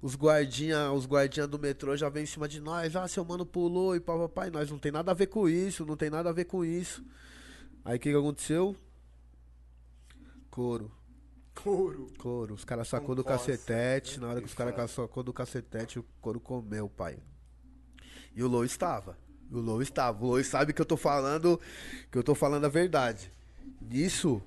os 0.00 0.14
guardinha, 0.14 0.92
os 0.92 1.06
guardinha 1.06 1.46
do 1.46 1.58
metrô 1.58 1.96
já 1.96 2.08
vem 2.08 2.22
em 2.22 2.26
cima 2.26 2.48
de 2.48 2.60
nós. 2.60 2.94
Ah, 2.94 3.08
seu 3.08 3.24
mano 3.24 3.44
pulou 3.44 3.96
e. 3.96 3.98
E 3.98 4.50
nós 4.50 4.70
não 4.70 4.78
tem 4.78 4.92
nada 4.92 5.10
a 5.10 5.14
ver 5.14 5.26
com 5.26 5.48
isso, 5.48 5.84
não 5.84 5.96
tem 5.96 6.08
nada 6.08 6.30
a 6.30 6.32
ver 6.32 6.44
com 6.44 6.64
isso. 6.64 7.04
Aí 7.84 7.96
o 7.96 8.00
que, 8.00 8.10
que 8.10 8.16
aconteceu? 8.16 8.76
Couro. 10.50 10.90
Couro. 11.54 12.06
Couro. 12.18 12.54
Os 12.54 12.64
caras 12.64 12.86
sacou 12.86 13.14
do 13.14 13.24
cacetete. 13.24 14.20
Na 14.20 14.28
hora 14.28 14.40
que 14.40 14.46
os 14.46 14.54
caras 14.54 14.90
sacou 14.90 15.22
do 15.22 15.32
cacetete, 15.32 15.98
o 15.98 16.04
couro 16.20 16.38
comeu, 16.38 16.88
pai. 16.88 17.18
E 18.34 18.42
o 18.42 18.48
Lou 18.48 18.64
estava. 18.64 19.18
O 19.50 19.58
Lou 19.58 19.82
estava. 19.82 20.24
O 20.24 20.28
Lou 20.28 20.44
sabe 20.44 20.72
que 20.72 20.80
eu 20.80 20.86
tô 20.86 20.96
falando. 20.96 21.60
Que 22.12 22.18
eu 22.18 22.22
tô 22.22 22.34
falando 22.34 22.64
a 22.64 22.68
verdade. 22.68 23.32
Nisso. 23.80 24.40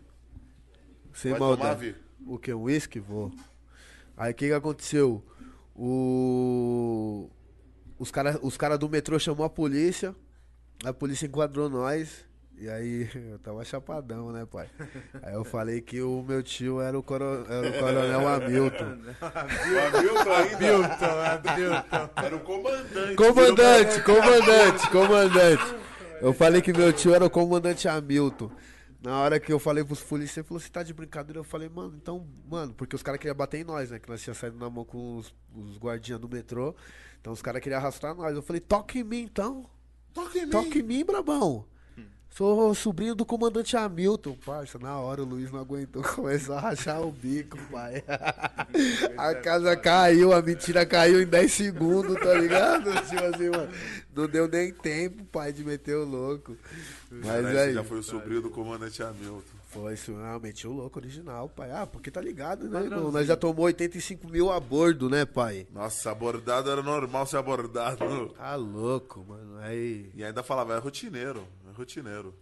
Sem 1.14 1.32
Vai 1.32 1.40
maldade. 1.42 1.96
O 2.26 2.38
que? 2.38 2.54
Um 2.54 2.64
uísque? 2.64 3.00
Vou. 3.00 3.34
Aí 4.16 4.32
o 4.32 4.36
que, 4.36 4.48
que 4.48 4.54
aconteceu? 4.54 5.22
O. 5.84 7.30
Os 7.98 8.10
caras 8.11 8.38
os 8.42 8.58
cara 8.58 8.77
do 8.77 8.90
metrô 8.90 9.18
chamou 9.19 9.45
a 9.45 9.50
polícia. 9.50 10.16
A 10.84 10.93
polícia 10.93 11.26
enquadrou 11.26 11.69
nós. 11.69 12.26
E 12.58 12.69
aí, 12.69 13.10
eu 13.32 13.40
tava 13.40 13.64
chapadão, 13.66 14.32
né, 14.32 14.45
pai? 14.45 14.68
Aí 15.24 15.34
eu 15.34 15.43
falei 15.43 15.82
que 15.82 16.00
o 16.01 16.22
meu 16.27 16.43
tio 16.43 16.80
era 16.80 16.98
o, 16.98 17.01
coro- 17.01 17.45
era 17.50 17.68
o 17.69 17.74
coronel 17.80 18.27
Hamilton. 18.27 18.98
O 19.22 19.98
Hamilton 19.98 20.32
ainda 20.32 20.58
Hamilton, 20.58 21.50
Hamilton. 21.50 22.10
era 22.24 22.35
o 22.35 22.40
comandante. 22.42 23.16
Comandante, 23.16 24.01
comandante, 24.03 24.90
comandante. 24.92 25.76
Eu 26.22 26.34
falei 26.34 26.61
que 26.61 26.72
meu 26.72 26.93
tio 26.93 27.16
era 27.16 27.26
o 27.26 27.30
comandante 27.32 27.88
Hamilton. 27.88 28.51
Na 29.02 29.20
hora 29.20 29.40
que 29.40 29.52
eu 29.52 29.58
falei 29.58 29.84
pros 29.84 30.02
polícias, 30.02 30.38
ele 30.38 30.48
falou, 30.48 30.60
você 30.60 30.70
tá 30.70 30.84
de 30.84 30.94
brincadeira? 30.94 31.40
Eu 31.40 31.44
falei, 31.44 31.68
mano, 31.68 31.96
então, 32.00 32.28
mano, 32.48 32.72
porque 32.72 32.96
os 32.96 33.02
caras 33.02 33.20
queriam 33.20 33.36
bater 33.36 33.60
em 33.60 33.64
nós, 33.64 33.90
né? 33.90 33.98
Que 33.98 34.08
nós 34.08 34.22
tínhamos 34.22 34.38
saído 34.38 34.58
na 34.60 34.70
mão 34.70 34.86
com 34.86 35.18
os, 35.18 35.34
os 35.56 35.78
guardinhas 35.80 36.22
do 36.22 36.30
metrô. 36.30 36.76
Então 37.20 37.34
os 37.34 37.42
caras 37.42 37.62
queriam 37.62 37.80
arrastar 37.80 38.14
nós. 38.14 38.36
Eu 38.36 38.44
falei, 38.44 38.60
toque 38.60 39.00
em 39.00 39.04
mim 39.04 39.24
então. 39.24 39.68
Toca 40.14 40.38
em 40.38 40.46
mim. 40.46 40.52
Toque 40.52 40.80
em 40.80 40.84
mim, 40.84 41.04
brabão. 41.04 41.66
Sou 42.34 42.74
sobrinho 42.74 43.14
do 43.14 43.26
comandante 43.26 43.76
Hamilton, 43.76 44.38
parça. 44.45 44.80
Na 44.80 44.98
hora 44.98 45.22
o 45.22 45.26
Luiz 45.26 45.51
não 45.51 45.60
aguentou, 45.60 46.01
começou 46.16 46.56
a 46.56 46.61
rachar 46.61 47.01
o 47.01 47.11
bico, 47.11 47.58
pai. 47.69 48.01
a 49.18 49.35
casa 49.35 49.76
caiu, 49.76 50.32
a 50.32 50.42
mentira 50.42 50.85
caiu 50.85 51.22
em 51.22 51.26
10 51.26 51.51
segundos, 51.51 52.18
tá 52.18 52.34
ligado? 52.34 52.90
Tipo 53.06 53.24
assim, 53.26 53.50
mano. 53.50 53.69
Não 54.16 54.27
deu 54.27 54.48
nem 54.48 54.74
tempo, 54.74 55.26
pai, 55.26 55.51
de 55.51 55.64
meter 55.64 55.95
o 55.98 56.06
louco. 56.06 56.56
Mas 57.11 57.45
esse 57.45 57.58
aí, 57.58 57.74
já 57.74 57.84
foi 57.84 58.00
o 58.00 58.03
sobrinho 58.03 58.42
do 58.42 58.50
comandante 58.50 59.03
Hamilton. 59.03 59.42
foi 59.68 59.93
isso, 59.93 60.16
realmente 60.16 60.66
o 60.66 60.72
louco 60.72 61.00
original, 61.00 61.50
pai. 61.50 61.69
Ah, 61.72 61.85
porque 61.85 62.10
tá 62.10 62.22
ligado, 62.22 62.69
né, 62.69 62.82
irmão? 62.82 63.11
Nós 63.11 63.27
já 63.27 63.35
tomou 63.35 63.66
85 63.66 64.30
mil 64.30 64.50
a 64.50 64.60
bordo, 64.60 65.10
né, 65.10 65.26
pai? 65.26 65.68
Nossa, 65.74 66.11
abordado 66.11 66.72
era 66.72 66.82
normal 66.82 67.26
ser 67.26 67.38
abordado. 67.38 68.30
Tá 68.38 68.56
louco, 68.56 69.26
mano. 69.27 69.58
Aí. 69.60 70.10
E 70.16 70.24
ainda 70.24 70.42
falava, 70.43 70.76
é 70.76 70.77
rotineiro, 70.80 71.45
é 71.72 71.77
rotineiro. 71.77 72.35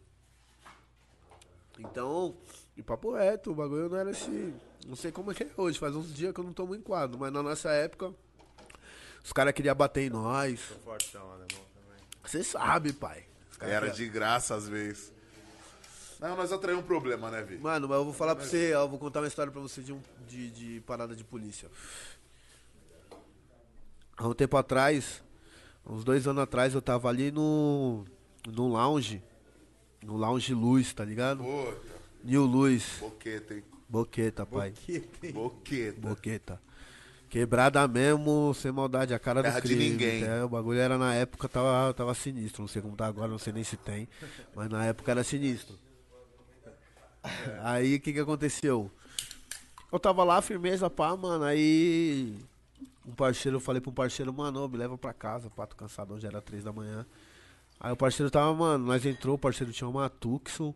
Então, 1.78 2.36
e 2.76 2.84
papo 2.84 3.14
reto, 3.14 3.52
o 3.52 3.56
bagulho 3.56 3.88
não 3.90 3.98
era 3.98 4.10
assim. 4.10 4.54
Não 4.86 4.96
sei 4.96 5.12
como 5.12 5.32
é 5.32 5.34
que 5.34 5.44
é 5.44 5.50
hoje, 5.56 5.80
faz 5.80 5.96
uns 5.96 6.14
dias 6.14 6.34
que 6.34 6.40
eu 6.40 6.44
não 6.44 6.52
tomo 6.54 6.76
em 6.76 6.82
quadro, 6.82 7.18
mas 7.18 7.32
na 7.32 7.42
nossa 7.42 7.70
época, 7.70 8.14
os 9.24 9.32
caras 9.32 9.54
queriam 9.54 9.76
bater 9.76 10.02
em 10.04 10.10
nós. 10.10 10.60
Fortão, 10.84 11.22
alemão 11.32 11.48
também. 11.48 12.04
Você 12.24 12.44
sabe, 12.44 12.92
pai. 12.92 13.26
Era 13.62 13.88
queria- 13.88 13.94
de 13.94 14.10
graça 14.10 14.56
às 14.56 14.68
vezes. 14.68 15.14
Não, 16.20 16.36
nós 16.36 16.52
atraímos 16.52 16.84
um 16.84 16.88
problema, 16.88 17.32
né, 17.32 17.42
Vi? 17.44 17.58
Mano, 17.58 17.88
mas 17.88 17.98
eu 17.98 18.04
vou 18.04 18.14
falar 18.14 18.36
pra 18.36 18.44
você, 18.46 18.74
ó, 18.74 18.82
eu 18.84 18.90
vou 18.90 19.00
contar 19.00 19.22
uma 19.22 19.28
história 19.28 19.50
pra 19.52 19.62
você 19.62 19.82
de, 19.82 19.94
um, 19.94 20.02
de, 20.28 20.50
de 20.52 20.82
parada 20.82 21.16
de 21.16 21.24
polícia. 21.24 21.70
Há 24.18 24.28
um 24.28 24.34
tempo 24.34 24.58
atrás, 24.58 25.24
uns 25.86 26.04
dois 26.04 26.28
anos 26.28 26.44
atrás, 26.44 26.74
eu 26.74 26.82
tava 26.82 27.08
ali 27.08 27.32
no. 27.32 28.04
No 28.52 28.68
lounge. 28.70 29.22
No 30.04 30.16
lounge 30.16 30.54
Luz, 30.54 30.94
tá 30.94 31.04
ligado? 31.04 31.44
Puta, 31.44 31.78
New 32.24 32.46
Luz. 32.46 32.98
boqueta, 33.00 33.54
hein? 33.54 33.64
Boqueta, 33.88 34.46
pai. 34.46 34.74
Boqueta. 35.34 36.00
Boqueta. 36.02 36.62
Quebrada 37.30 37.88
mesmo, 37.88 38.54
sem 38.56 38.72
maldade, 38.72 39.14
a 39.14 39.20
cara 39.20 39.44
Terra 39.44 39.60
do 39.60 39.68
de 39.68 39.76
crime. 39.76 39.90
ninguém. 39.92 40.24
É, 40.24 40.44
o 40.44 40.50
bagulho 40.50 40.80
era 40.80 40.98
na 40.98 41.14
época, 41.14 41.48
tava, 41.48 41.94
tava 41.94 42.14
sinistro. 42.16 42.62
Não 42.64 42.68
sei 42.68 42.82
como 42.82 42.96
tá 42.96 43.06
agora, 43.06 43.28
não 43.30 43.38
sei 43.38 43.54
nem 43.54 43.64
se 43.64 43.78
tem. 43.78 44.08
Mas 44.56 44.70
na 44.70 44.86
época 44.86 45.12
era 45.12 45.24
sinistro. 45.24 45.76
Aí 47.62 47.96
o 47.96 48.00
que 48.00 48.14
que 48.14 48.20
aconteceu? 48.20 48.90
Eu 49.92 50.00
tava 50.00 50.24
lá, 50.24 50.42
firmeza, 50.42 50.90
pá, 50.90 51.16
mano. 51.16 51.44
Aí 51.44 52.36
um 53.06 53.12
parceiro, 53.12 53.58
eu 53.58 53.62
falei 53.62 53.82
pra 53.82 53.90
um 53.90 53.94
parceiro, 53.94 54.32
mano, 54.34 54.68
me 54.70 54.78
leva 54.78 54.98
pra 54.98 55.14
casa, 55.14 55.50
pá, 55.50 55.66
tô 55.66 55.76
cansado, 55.76 56.14
hoje 56.14 56.26
era 56.28 56.42
três 56.42 56.64
da 56.64 56.72
manhã. 56.72 57.06
Aí 57.80 57.92
o 57.92 57.96
parceiro 57.96 58.30
tava, 58.30 58.54
mano, 58.54 58.86
nós 58.86 59.06
entrou, 59.06 59.36
o 59.36 59.40
parceiro 59.40 59.72
tinha 59.72 59.88
uma 59.88 60.10
Tucson. 60.10 60.74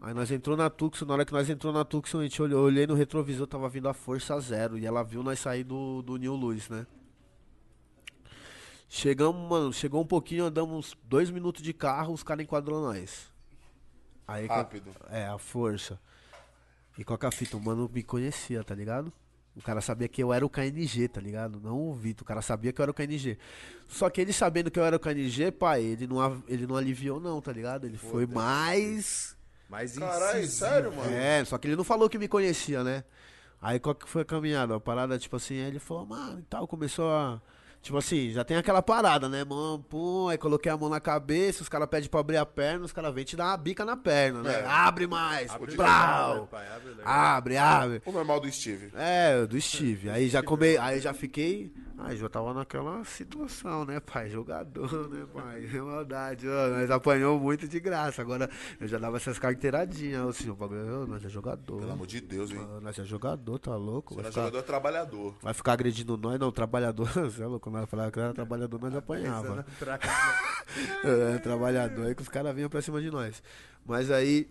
Aí 0.00 0.12
nós 0.12 0.30
entrou 0.30 0.56
na 0.56 0.68
Tucson, 0.68 1.06
na 1.06 1.14
hora 1.14 1.24
que 1.24 1.32
nós 1.32 1.48
entrou 1.48 1.72
na 1.72 1.84
Tucson, 1.84 2.20
a 2.20 2.22
gente 2.24 2.40
olhou, 2.42 2.60
eu 2.60 2.64
olhei 2.66 2.86
no 2.86 2.94
retrovisor, 2.94 3.46
tava 3.46 3.68
vindo 3.68 3.88
a 3.88 3.94
Força 3.94 4.38
Zero. 4.40 4.76
E 4.76 4.84
ela 4.84 5.02
viu 5.02 5.22
nós 5.22 5.38
sair 5.38 5.64
do, 5.64 6.02
do 6.02 6.16
New 6.16 6.34
Luz, 6.34 6.68
né? 6.68 6.86
Chegamos, 8.88 9.48
mano, 9.48 9.72
chegou 9.72 10.02
um 10.02 10.06
pouquinho, 10.06 10.44
andamos 10.44 10.96
dois 11.04 11.30
minutos 11.30 11.62
de 11.62 11.72
carro, 11.72 12.12
os 12.12 12.22
caras 12.22 12.44
enquadrou 12.44 12.82
nós. 12.82 13.32
Aí, 14.28 14.46
Rápido. 14.46 14.90
é, 15.08 15.26
a 15.26 15.38
força. 15.38 15.98
E 16.98 17.04
com 17.04 17.14
a 17.14 17.30
fita, 17.30 17.56
o 17.56 17.60
mano 17.60 17.90
me 17.92 18.02
conhecia, 18.02 18.62
tá 18.62 18.74
ligado? 18.74 19.12
O 19.56 19.62
cara 19.62 19.80
sabia 19.80 20.06
que 20.06 20.22
eu 20.22 20.32
era 20.32 20.44
o 20.44 20.50
KNG, 20.50 21.08
tá 21.08 21.20
ligado? 21.20 21.58
Não 21.58 21.80
o 21.88 21.94
Vitor, 21.94 22.22
o 22.22 22.26
cara 22.26 22.42
sabia 22.42 22.72
que 22.72 22.80
eu 22.80 22.82
era 22.82 22.90
o 22.90 22.94
KNG. 22.94 23.38
Só 23.88 24.10
que 24.10 24.20
ele 24.20 24.32
sabendo 24.32 24.70
que 24.70 24.78
eu 24.78 24.84
era 24.84 24.96
o 24.96 25.00
KNG, 25.00 25.50
pai, 25.50 25.82
ele 25.82 26.06
não, 26.06 26.42
ele 26.46 26.66
não 26.66 26.76
aliviou 26.76 27.18
não, 27.18 27.40
tá 27.40 27.52
ligado? 27.52 27.86
Ele 27.86 27.96
foi 27.96 28.26
mais... 28.26 29.34
Mas 29.68 29.98
Caralho, 29.98 30.38
incisivo. 30.40 30.66
sério, 30.66 30.94
mano? 30.94 31.10
É, 31.10 31.44
só 31.44 31.58
que 31.58 31.66
ele 31.66 31.74
não 31.74 31.84
falou 31.84 32.08
que 32.08 32.18
me 32.18 32.28
conhecia, 32.28 32.84
né? 32.84 33.02
Aí 33.60 33.80
qual 33.80 33.94
que 33.94 34.08
foi 34.08 34.22
a 34.22 34.24
caminhada? 34.24 34.76
A 34.76 34.80
parada, 34.80 35.18
tipo 35.18 35.34
assim, 35.36 35.54
aí 35.54 35.66
ele 35.66 35.78
falou, 35.78 36.06
mano, 36.06 36.38
e 36.38 36.42
tal, 36.42 36.68
começou 36.68 37.10
a. 37.10 37.40
Tipo 37.86 37.98
assim, 37.98 38.32
já 38.32 38.42
tem 38.42 38.56
aquela 38.56 38.82
parada, 38.82 39.28
né, 39.28 39.44
mano? 39.44 39.78
Pum, 39.88 40.26
aí 40.28 40.36
coloquei 40.36 40.72
a 40.72 40.76
mão 40.76 40.88
na 40.88 40.98
cabeça, 40.98 41.62
os 41.62 41.68
caras 41.68 41.86
pedem 41.88 42.08
pra 42.08 42.18
abrir 42.18 42.36
a 42.36 42.44
perna, 42.44 42.84
os 42.84 42.90
caras 42.90 43.14
vêm 43.14 43.22
te 43.22 43.36
dar 43.36 43.44
uma 43.44 43.56
bica 43.56 43.84
na 43.84 43.96
perna, 43.96 44.42
né? 44.42 44.54
É. 44.54 44.66
Abre 44.66 45.06
mais, 45.06 45.52
Abre 45.52 45.70
legal, 45.70 46.48
pai, 46.50 46.66
abre 46.74 46.88
legal. 46.88 47.04
Abre, 47.06 47.56
abre. 47.56 48.02
O 48.04 48.10
normal 48.10 48.40
do 48.40 48.50
Steve. 48.50 48.90
É, 48.96 49.46
do 49.46 49.60
Steve. 49.60 50.10
Aí 50.10 50.28
já 50.28 50.42
come... 50.42 50.76
aí 50.76 50.98
já 50.98 51.14
fiquei. 51.14 51.72
Aí 51.98 52.14
já 52.18 52.28
tava 52.28 52.52
naquela 52.52 53.02
situação, 53.04 53.86
né, 53.86 53.98
pai? 54.00 54.28
Jogador, 54.28 55.08
né, 55.08 55.26
pai? 55.32 55.64
É 55.72 55.80
maldade. 55.80 56.46
ó, 56.46 56.68
nós 56.68 56.90
apanhou 56.90 57.40
muito 57.40 57.66
de 57.66 57.80
graça. 57.80 58.20
Agora 58.20 58.50
eu 58.78 58.86
já 58.86 58.98
dava 58.98 59.16
essas 59.16 59.38
carteiradinhas. 59.38 60.28
Assim, 60.28 60.50
o 60.50 60.54
bagulho, 60.54 61.06
nós 61.06 61.24
é 61.24 61.28
jogador. 61.30 61.78
Pelo 61.78 61.92
amor 61.92 62.06
de 62.06 62.20
Deus, 62.20 62.50
hein? 62.50 62.58
Ah, 62.60 62.80
Nós 62.80 62.98
é 62.98 63.04
jogador, 63.04 63.58
tá 63.58 63.74
louco? 63.76 64.14
Você 64.14 64.20
Vai 64.20 64.28
é 64.28 64.30
ficar, 64.30 64.40
jogador, 64.42 64.58
é 64.58 64.62
trabalhador. 64.62 65.34
vai 65.40 65.54
ficar 65.54 65.72
agredindo 65.72 66.16
nós, 66.18 66.38
não, 66.38 66.52
trabalhador. 66.52 67.08
Você 67.32 67.42
é 67.42 67.46
louco, 67.46 67.70
nós 67.70 67.88
falava 67.88 68.10
que 68.10 68.20
era 68.20 68.34
trabalhador, 68.34 68.80
nós 68.80 68.94
apanhava. 68.94 69.64
É, 71.04 71.38
trabalhador, 71.38 72.06
aí 72.06 72.14
que 72.14 72.22
os 72.22 72.28
caras 72.28 72.54
vinham 72.54 72.68
pra 72.68 72.82
cima 72.82 73.00
de 73.00 73.10
nós. 73.10 73.42
Mas 73.86 74.10
aí. 74.10 74.48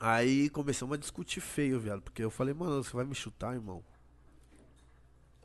Aí 0.00 0.48
começamos 0.50 0.94
a 0.94 0.98
discutir 0.98 1.40
feio, 1.40 1.78
viado. 1.78 2.02
Porque 2.02 2.22
eu 2.24 2.30
falei, 2.30 2.52
mano, 2.54 2.82
você 2.82 2.94
vai 2.94 3.04
me 3.04 3.14
chutar, 3.14 3.54
irmão? 3.54 3.82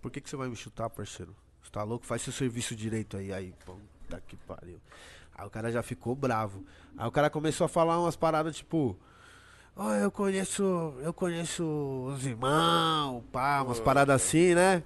Por 0.02 0.11
que, 0.11 0.22
que 0.22 0.30
você 0.30 0.36
vai 0.36 0.50
me 0.50 0.56
chutar, 0.56 0.90
parceiro? 0.90 1.36
Você 1.61 1.72
tá 1.72 1.84
louco? 1.84 2.06
Faz 2.06 2.22
seu 2.22 2.34
serviço 2.34 2.76
direito 2.76 3.18
aí. 3.18 3.32
Aí, 3.34 3.53
puta 3.66 4.22
que 4.28 4.36
pariu. 4.38 4.80
Aí 5.36 5.45
o 5.45 5.50
cara 5.50 5.72
já 5.72 5.82
ficou 5.82 6.16
bravo. 6.16 6.66
Aí 6.98 7.08
o 7.08 7.11
cara 7.11 7.30
começou 7.30 7.66
a 7.66 7.69
falar 7.69 8.00
umas 8.00 8.16
paradas 8.16 8.58
tipo. 8.58 8.98
Ó, 9.76 9.94
eu 9.94 10.11
conheço. 10.11 10.94
Eu 11.02 11.14
conheço 11.14 11.64
os 12.14 12.26
irmãos, 12.26 13.24
pá, 13.32 13.61
umas 13.61 13.80
paradas 13.80 14.16
assim, 14.16 14.53
né? 14.53 14.84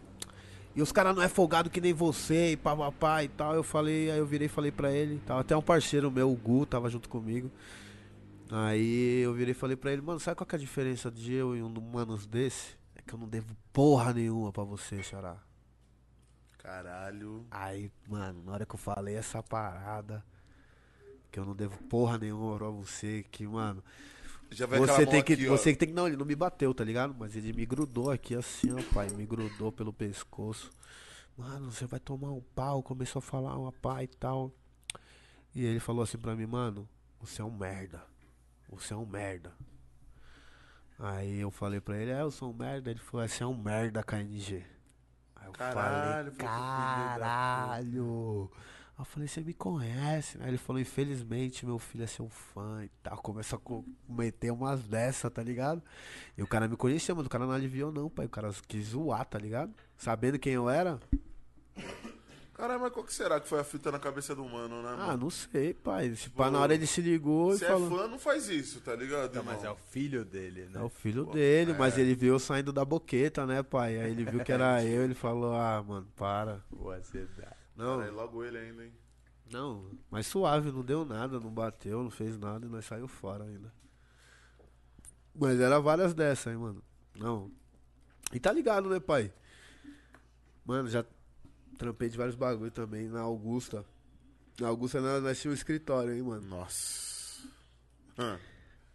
E 0.75 0.81
os 0.81 0.91
caras 0.91 1.15
não 1.15 1.21
é 1.21 1.27
folgado 1.27 1.69
que 1.69 1.79
nem 1.79 1.93
você, 1.93 2.53
e 2.53 2.57
pá, 2.57 2.75
pá, 2.75 2.91
pá 2.91 3.23
e 3.23 3.27
tal. 3.27 3.53
Eu 3.55 3.63
falei, 3.63 4.11
aí 4.11 4.17
eu 4.17 4.25
virei 4.25 4.47
e 4.47 4.49
falei 4.49 4.71
pra 4.71 4.91
ele. 4.91 5.19
Tava 5.25 5.41
até 5.41 5.55
um 5.55 5.61
parceiro 5.61 6.11
meu, 6.11 6.31
o 6.31 6.35
Gu, 6.35 6.65
tava 6.65 6.89
junto 6.89 7.07
comigo. 7.07 7.51
Aí 8.51 9.21
eu 9.21 9.33
virei 9.33 9.51
e 9.51 9.55
falei 9.55 9.75
pra 9.75 9.91
ele, 9.91 10.01
mano, 10.01 10.19
sabe 10.19 10.37
qual 10.37 10.45
que 10.45 10.55
é 10.55 10.57
a 10.57 10.61
diferença 10.61 11.09
de 11.09 11.33
eu 11.33 11.55
e 11.55 11.63
um 11.63 11.73
humanos 11.73 12.25
desse? 12.27 12.75
Que 13.05 13.13
eu 13.13 13.19
não 13.19 13.27
devo 13.27 13.55
porra 13.71 14.13
nenhuma 14.13 14.51
pra 14.51 14.63
você, 14.63 15.03
Xará. 15.03 15.37
Caralho. 16.57 17.45
Aí, 17.51 17.91
mano, 18.07 18.41
na 18.43 18.53
hora 18.53 18.65
que 18.65 18.73
eu 18.73 18.79
falei 18.79 19.15
essa 19.15 19.43
parada, 19.43 20.23
que 21.29 21.37
eu 21.37 21.45
não 21.45 21.53
devo 21.53 21.77
porra 21.83 22.17
nenhuma 22.17 22.57
pra 22.57 22.69
você, 22.69 23.25
que, 23.29 23.45
mano, 23.45 23.83
Já 24.49 24.65
vai 24.65 24.79
você 24.79 25.05
tem 25.05 25.21
que. 25.21 25.33
aqui, 25.33 25.45
você 25.45 25.73
que 25.73 25.79
tem 25.79 25.89
que. 25.89 25.93
Não, 25.93 26.07
ele 26.07 26.15
não 26.15 26.25
me 26.25 26.35
bateu, 26.35 26.73
tá 26.73 26.83
ligado? 26.83 27.13
Mas 27.17 27.35
ele 27.35 27.51
me 27.51 27.65
grudou 27.65 28.09
aqui 28.09 28.33
assim, 28.33 28.71
ó, 28.71 28.81
pai. 28.93 29.09
Me 29.09 29.25
grudou 29.25 29.71
pelo 29.71 29.91
pescoço. 29.91 30.71
Mano, 31.37 31.71
você 31.71 31.85
vai 31.85 31.99
tomar 31.99 32.31
um 32.31 32.41
pau. 32.55 32.81
Começou 32.81 33.19
a 33.19 33.21
falar 33.21 33.57
uma 33.57 33.71
pá 33.71 34.01
e 34.03 34.07
tal. 34.07 34.51
E 35.53 35.65
ele 35.65 35.79
falou 35.79 36.03
assim 36.03 36.17
pra 36.17 36.35
mim, 36.35 36.45
mano, 36.45 36.87
você 37.19 37.41
é 37.41 37.45
um 37.45 37.51
merda. 37.51 38.03
Você 38.69 38.93
é 38.93 38.95
um 38.95 39.05
merda. 39.05 39.53
Aí 40.99 41.39
eu 41.39 41.51
falei 41.51 41.81
pra 41.81 41.97
ele, 41.97 42.11
é, 42.11 42.21
eu 42.21 42.31
sou 42.31 42.51
um 42.51 42.53
merda. 42.53 42.89
Ele 42.91 42.99
falou, 42.99 43.27
você 43.27 43.43
é 43.43 43.47
um 43.47 43.57
merda, 43.57 44.03
KNG. 44.03 44.63
Aí 45.35 45.47
eu 45.47 45.51
Caralho, 45.53 46.31
falei, 46.33 46.35
caralho. 46.35 48.51
Aí 48.97 49.01
eu 49.01 49.05
falei, 49.05 49.27
você 49.27 49.41
me 49.41 49.53
conhece, 49.53 50.37
né? 50.37 50.47
Ele 50.47 50.57
falou, 50.57 50.79
infelizmente, 50.81 51.65
meu 51.65 51.79
filho 51.79 52.03
é 52.03 52.07
seu 52.07 52.29
fã 52.29 52.83
e 52.85 52.89
tal. 53.01 53.17
Começou 53.17 53.57
a 53.57 53.61
co- 53.61 53.85
meter 54.07 54.51
umas 54.51 54.83
dessas, 54.87 55.31
tá 55.31 55.41
ligado? 55.43 55.81
E 56.37 56.43
o 56.43 56.47
cara 56.47 56.67
me 56.67 56.77
conhecia, 56.77 57.13
mas 57.15 57.25
o 57.25 57.29
cara 57.29 57.45
não 57.45 57.53
aliviou 57.53 57.91
não, 57.91 58.09
pai. 58.09 58.27
O 58.27 58.29
cara 58.29 58.51
quis 58.67 58.87
zoar, 58.89 59.25
tá 59.25 59.37
ligado? 59.39 59.73
Sabendo 59.97 60.37
quem 60.39 60.53
eu 60.53 60.69
era? 60.69 60.99
Caralho, 62.53 62.79
mas 62.81 62.91
qual 62.93 63.03
que 63.03 63.11
será 63.13 63.39
que 63.39 63.47
foi 63.47 63.59
a 63.59 63.63
fita 63.63 63.91
na 63.91 63.97
cabeça 63.97 64.35
do 64.35 64.45
mano, 64.45 64.83
né, 64.83 64.89
Ah, 64.93 65.07
mano? 65.07 65.17
não 65.23 65.29
sei, 65.31 65.73
pai. 65.73 66.15
Se 66.15 66.29
pá, 66.29 66.51
na 66.51 66.59
hora 66.59 66.73
ele 66.75 66.85
se 66.85 67.01
ligou 67.01 67.55
Se 67.57 67.63
e 67.63 67.65
é 67.65 67.69
falou... 67.69 67.89
fã, 67.89 68.07
não 68.07 68.19
faz 68.19 68.47
isso, 68.47 68.79
tá 68.81 68.95
ligado, 68.95 69.33
Não, 69.35 69.43
mas 69.43 69.63
é 69.63 69.71
o 69.71 69.75
filho 69.75 70.23
dele, 70.23 70.65
né? 70.69 70.79
É 70.79 70.83
o 70.83 70.89
filho 70.89 71.25
dele, 71.25 71.73
mas 71.73 71.97
ele 71.97 72.13
viu 72.13 72.33
eu 72.33 72.39
saindo 72.39 72.71
da 72.71 72.85
boqueta, 72.85 73.45
né, 73.47 73.63
pai? 73.63 73.99
Aí 73.99 74.11
ele 74.11 74.23
viu 74.23 74.43
que 74.43 74.51
era 74.51 74.83
eu, 74.85 75.03
ele 75.03 75.15
falou, 75.15 75.55
ah, 75.55 75.83
mano, 75.85 76.07
para. 76.15 76.63
Pô, 76.69 76.93
você 76.95 77.25
dá. 77.37 77.51
Não, 77.75 77.97
Caralho, 77.97 78.15
logo 78.15 78.43
ele 78.43 78.57
ainda, 78.59 78.83
hein? 78.85 78.93
não, 79.51 79.89
mas 80.11 80.27
suave, 80.27 80.71
não 80.71 80.83
deu 80.83 81.03
nada, 81.05 81.39
não 81.39 81.49
bateu, 81.51 82.03
não 82.03 82.11
fez 82.11 82.37
nada 82.37 82.65
e 82.65 82.69
nós 82.69 82.85
saiu 82.85 83.07
fora 83.07 83.43
ainda. 83.45 83.73
Mas 85.35 85.59
era 85.59 85.79
várias 85.79 86.13
dessas, 86.13 86.53
hein, 86.53 86.59
mano. 86.59 86.83
Não. 87.15 87.51
E 88.31 88.39
tá 88.39 88.51
ligado, 88.51 88.89
né, 88.89 88.99
pai? 88.99 89.33
Mano, 90.65 90.87
já 90.87 91.03
trampei 91.77 92.09
de 92.09 92.17
vários 92.17 92.35
bagulho 92.35 92.71
também 92.71 93.07
na 93.07 93.21
Augusta. 93.21 93.85
Na 94.59 94.67
Augusta 94.67 95.01
nós, 95.01 95.39
tínhamos 95.39 95.45
um 95.45 95.53
escritório, 95.53 96.13
hein, 96.13 96.21
mano. 96.21 96.47
Nossa. 96.47 97.47
Hã. 98.17 98.39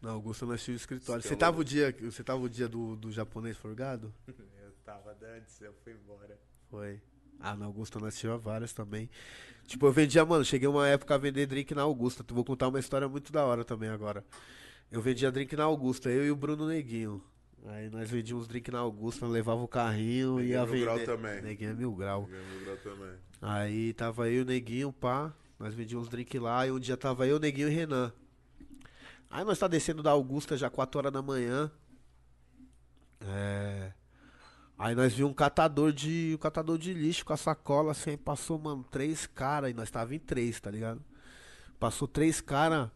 Na 0.00 0.10
Augusta 0.10 0.46
nós 0.46 0.62
tínhamos 0.62 0.82
um 0.82 0.84
escritório. 0.84 1.22
Você 1.22 1.28
Você 1.28 1.34
é 1.34 1.36
tava 1.36 1.60
o 1.60 1.64
dia, 1.64 1.94
você 2.00 2.22
tava 2.22 2.40
o 2.40 2.48
dia 2.48 2.68
do, 2.68 2.96
do 2.96 3.10
japonês 3.10 3.56
forgado? 3.56 4.12
Eu 4.62 4.72
tava 4.84 5.16
antes, 5.36 5.60
eu 5.60 5.74
fui 5.84 5.92
embora. 5.92 6.38
Foi. 6.70 7.00
Ah, 7.40 7.54
na 7.54 7.66
Augusta 7.66 7.98
nós 8.00 8.18
tínhamos 8.18 8.42
várias 8.42 8.72
também. 8.72 9.10
Tipo, 9.66 9.86
eu 9.86 9.92
vendia, 9.92 10.24
mano, 10.24 10.44
cheguei 10.44 10.66
uma 10.66 10.88
época 10.88 11.14
a 11.14 11.18
vender 11.18 11.46
drink 11.46 11.74
na 11.74 11.82
Augusta. 11.82 12.24
Vou 12.32 12.44
contar 12.44 12.68
uma 12.68 12.80
história 12.80 13.06
muito 13.06 13.30
da 13.30 13.44
hora 13.44 13.64
também 13.64 13.90
agora. 13.90 14.24
Eu 14.90 15.02
vendia 15.02 15.30
drink 15.30 15.54
na 15.54 15.64
Augusta, 15.64 16.08
eu 16.08 16.24
e 16.26 16.30
o 16.30 16.36
Bruno 16.36 16.66
Neguinho. 16.66 17.22
Aí 17.66 17.90
nós 17.90 18.10
vendíamos 18.10 18.46
drink 18.46 18.70
na 18.70 18.78
Augusta, 18.78 19.26
levava 19.26 19.60
o 19.62 19.68
carrinho 19.68 20.40
e 20.40 20.44
Neguinho 20.44 20.54
ia 20.54 20.58
é 20.58 20.66
mil 20.66 20.80
grau 20.80 20.96
vender. 20.96 21.06
também. 21.06 21.42
Neguinho 21.42 21.70
é 21.70 21.74
mil 21.74 21.94
grau. 21.94 22.28
Também. 22.82 23.14
Aí 23.42 23.92
tava 23.92 24.30
eu 24.30 24.42
o 24.42 24.46
Neguinho, 24.46 24.92
pá. 24.92 25.32
Nós 25.58 25.74
vendíamos 25.74 26.08
drink 26.08 26.38
lá 26.38 26.66
e 26.66 26.70
um 26.70 26.78
dia 26.78 26.96
tava 26.96 27.26
eu, 27.26 27.36
o 27.36 27.40
Neguinho 27.40 27.68
e 27.68 27.70
o 27.70 27.74
Renan. 27.74 28.12
Aí 29.30 29.44
nós 29.44 29.58
tá 29.58 29.68
descendo 29.68 30.02
da 30.02 30.10
Augusta 30.10 30.56
já 30.56 30.70
4 30.70 30.98
horas 30.98 31.12
da 31.12 31.20
manhã. 31.20 31.70
É. 33.20 33.92
Aí 34.78 34.94
nós 34.94 35.12
vimos 35.12 35.32
um 35.32 35.34
catador 35.34 35.92
de. 35.92 36.32
Um 36.34 36.38
catador 36.38 36.78
de 36.78 36.94
lixo 36.94 37.24
com 37.24 37.32
a 37.32 37.36
sacola, 37.36 37.90
assim, 37.90 38.10
aí 38.10 38.16
passou, 38.16 38.58
mano, 38.58 38.84
três 38.84 39.26
caras, 39.26 39.70
e 39.70 39.74
nós 39.74 39.90
tava 39.90 40.14
em 40.14 40.18
três, 40.18 40.60
tá 40.60 40.70
ligado? 40.70 41.02
Passou 41.78 42.06
três 42.06 42.40
caras. 42.40 42.88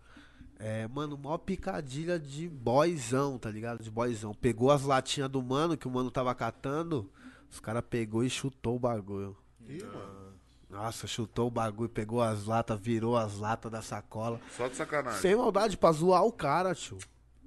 É, 0.64 0.86
mano, 0.86 1.18
mó 1.18 1.36
picadilha 1.36 2.20
de 2.20 2.48
boyzão, 2.48 3.36
tá 3.36 3.50
ligado? 3.50 3.82
De 3.82 3.90
boyzão. 3.90 4.32
Pegou 4.32 4.70
as 4.70 4.84
latinhas 4.84 5.28
do 5.28 5.42
mano, 5.42 5.76
que 5.76 5.88
o 5.88 5.90
mano 5.90 6.08
tava 6.08 6.32
catando. 6.36 7.10
Os 7.50 7.58
caras 7.58 7.82
pegou 7.90 8.22
e 8.22 8.30
chutou 8.30 8.76
o 8.76 8.78
bagulho. 8.78 9.36
Ih, 9.68 9.82
mano. 9.82 10.32
Nossa, 10.70 11.08
chutou 11.08 11.48
o 11.48 11.50
bagulho, 11.50 11.88
pegou 11.88 12.22
as 12.22 12.44
latas, 12.44 12.78
virou 12.80 13.16
as 13.16 13.38
latas 13.38 13.72
da 13.72 13.82
sacola. 13.82 14.40
Só 14.56 14.68
de 14.68 14.76
sacanagem. 14.76 15.20
Sem 15.20 15.34
maldade, 15.34 15.76
pra 15.76 15.90
zoar 15.90 16.24
o 16.24 16.30
cara, 16.30 16.76
tio. 16.76 16.96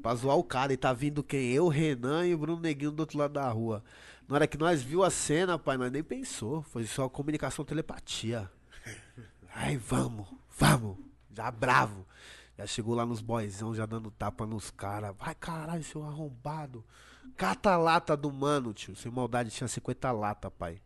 Pra 0.03 0.14
zoar 0.14 0.35
o 0.35 0.44
cara. 0.44 0.74
E 0.74 0.77
tá 0.77 0.92
vindo 0.92 1.24
quem? 1.24 1.53
Eu, 1.53 1.69
Renan 1.69 2.27
e 2.27 2.35
o 2.35 2.38
Bruno 2.38 2.61
Neguinho 2.61 2.92
do 2.92 3.00
outro 3.00 3.18
lado 3.18 3.32
da 3.32 3.48
rua. 3.48 3.82
Na 4.27 4.35
hora 4.35 4.45
que 4.45 4.58
nós 4.58 4.82
viu 4.82 5.06
a 5.06 5.10
cena, 5.10 5.58
pai, 5.58 5.77
nós 5.77 5.90
nem 5.90 6.03
pensou. 6.03 6.64
Foi 6.64 6.85
só 6.85 7.08
comunicação 7.08 7.64
telepatia. 7.64 8.52
Aí, 9.56 9.77
vamos, 9.77 10.27
vamos. 10.60 10.98
Já 11.32 11.50
bravo. 11.50 12.06
Já 12.58 12.66
chegou 12.66 12.95
lá 12.95 13.06
nos 13.06 13.22
boyzão, 13.22 13.75
já 13.75 13.85
dando 13.85 14.09
tapa 14.09 14.45
nos 14.45 14.72
caras. 14.72 15.16
Vai, 15.17 15.35
caralho, 15.35 15.84
seu 15.84 16.03
arrombado. 16.03 16.84
Cata 17.35 17.72
a 17.72 17.77
lata 17.77 18.16
do 18.16 18.32
mano, 18.32 18.74
tio. 18.74 18.95
Sem 18.95 19.11
maldade, 19.11 19.51
tinha 19.51 19.67
50 19.67 20.11
lata, 20.11 20.50
pai. 20.50 20.82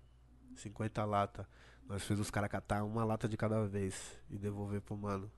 50 0.56 1.06
lata. 1.06 1.48
Nós 1.88 2.04
fez 2.04 2.20
os 2.20 2.32
caras 2.32 2.50
catar 2.50 2.84
uma 2.84 3.04
lata 3.04 3.28
de 3.28 3.38
cada 3.38 3.66
vez 3.68 3.96
e 4.30 4.38
devolver 4.38 4.82
pro 4.82 4.98
mano. 4.98 5.32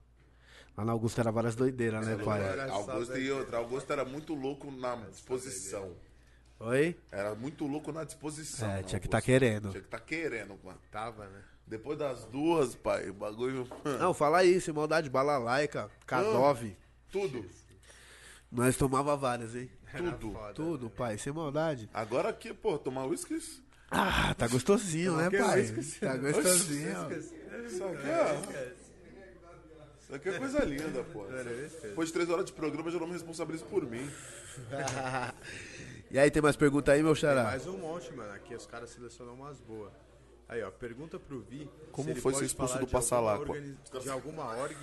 Lá 0.77 0.85
na 0.85 0.91
Augusta 0.93 1.21
era 1.21 1.31
várias 1.31 1.55
doideiras, 1.55 2.05
né, 2.05 2.17
pai? 2.23 2.69
Augusto 2.69 3.17
e 3.17 3.31
outra. 3.31 3.57
Augusto 3.57 3.91
era 3.91 4.05
muito 4.05 4.33
louco 4.33 4.71
na 4.71 4.95
disposição. 4.95 5.95
Oi? 6.59 6.97
Era 7.11 7.35
muito 7.35 7.65
louco 7.65 7.91
na 7.91 8.03
disposição. 8.03 8.69
É, 8.69 8.83
tinha 8.83 8.99
que 8.99 9.07
tá 9.07 9.21
querendo. 9.21 9.71
Tinha 9.71 9.81
que 9.81 9.89
tá 9.89 9.99
querendo, 9.99 10.57
mano. 10.63 10.79
Tava, 10.91 11.25
né? 11.27 11.41
Depois 11.71 11.97
das 11.97 12.25
duas, 12.25 12.75
pai, 12.75 13.09
o 13.09 13.13
bagulho. 13.13 13.65
Não, 13.97 14.13
fala 14.13 14.39
aí, 14.39 14.59
sem 14.59 14.73
maldade, 14.73 15.09
balalaica, 15.09 15.89
K9. 16.05 16.75
Tudo. 17.09 17.45
Nós 18.51 18.75
tomava 18.75 19.15
várias, 19.15 19.55
hein? 19.55 19.71
Tudo. 20.19 20.37
Tudo, 20.53 20.89
pai, 20.89 21.17
sem 21.17 21.31
maldade. 21.31 21.89
Agora 21.93 22.27
aqui, 22.27 22.53
pô, 22.53 22.77
tomar 22.77 23.05
uísque. 23.05 23.39
Ah, 23.89 24.33
tá 24.37 24.49
gostosinho, 24.49 25.15
né, 25.15 25.29
pai? 25.29 25.61
whisky, 25.61 26.01
Tá 26.01 26.17
gostosinho. 26.17 27.07
Isso 27.65 27.85
aqui 27.85 28.07
é. 28.09 28.73
Isso 30.01 30.15
aqui 30.15 30.27
é 30.27 30.37
coisa 30.39 30.65
linda, 30.65 31.03
pô. 31.05 31.25
Depois 31.83 32.09
de 32.09 32.13
três 32.13 32.29
horas 32.29 32.43
de 32.43 32.51
programa, 32.51 32.89
eu 32.89 32.91
já 32.91 32.99
não 32.99 33.07
me 33.07 33.13
responsabilizo 33.13 33.63
por 33.63 33.85
mim. 33.89 34.11
E 36.11 36.19
aí, 36.19 36.29
tem 36.29 36.41
mais 36.41 36.57
pergunta 36.57 36.91
aí, 36.91 37.01
meu 37.01 37.13
Tem 37.13 37.21
xará? 37.21 37.43
mais 37.45 37.65
um 37.65 37.77
monte, 37.77 38.11
mano. 38.13 38.33
Aqui 38.33 38.53
os 38.53 38.65
caras 38.65 38.89
selecionam 38.89 39.33
umas 39.33 39.61
boas. 39.61 39.93
Aí, 40.51 40.61
ó, 40.63 40.69
pergunta 40.69 41.17
pro 41.17 41.39
Vi 41.41 41.67
Como 41.93 42.05
se 42.05 42.11
ele 42.11 42.19
foi 42.21 42.33
ser 42.33 42.37
pode 42.39 42.45
expulso 42.47 42.73
falar 42.73 42.85
do 42.85 42.87
de 42.89 42.95
alguma 42.95 43.01
Passalacqua? 43.01 43.51
organi- 43.53 43.77
De 44.03 44.09
alguma 44.09 44.55
org 44.57 44.75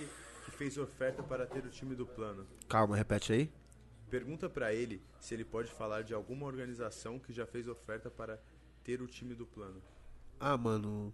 que 0.45 0.51
fez 0.51 0.77
oferta 0.79 1.21
para 1.23 1.45
ter 1.45 1.63
o 1.63 1.69
time 1.69 1.95
do 1.95 2.05
plano. 2.07 2.45
Calma, 2.67 2.97
repete 2.97 3.31
aí. 3.31 3.51
Pergunta 4.09 4.49
pra 4.49 4.73
ele 4.73 4.99
se 5.19 5.35
ele 5.35 5.45
pode 5.45 5.69
falar 5.71 6.01
de 6.01 6.13
alguma 6.13 6.47
organização 6.47 7.19
que 7.19 7.31
já 7.31 7.45
fez 7.45 7.67
oferta 7.67 8.09
para 8.09 8.39
ter 8.83 8.99
o 9.01 9.07
time 9.07 9.35
do 9.35 9.45
plano. 9.45 9.79
Ah, 10.39 10.57
mano, 10.57 11.13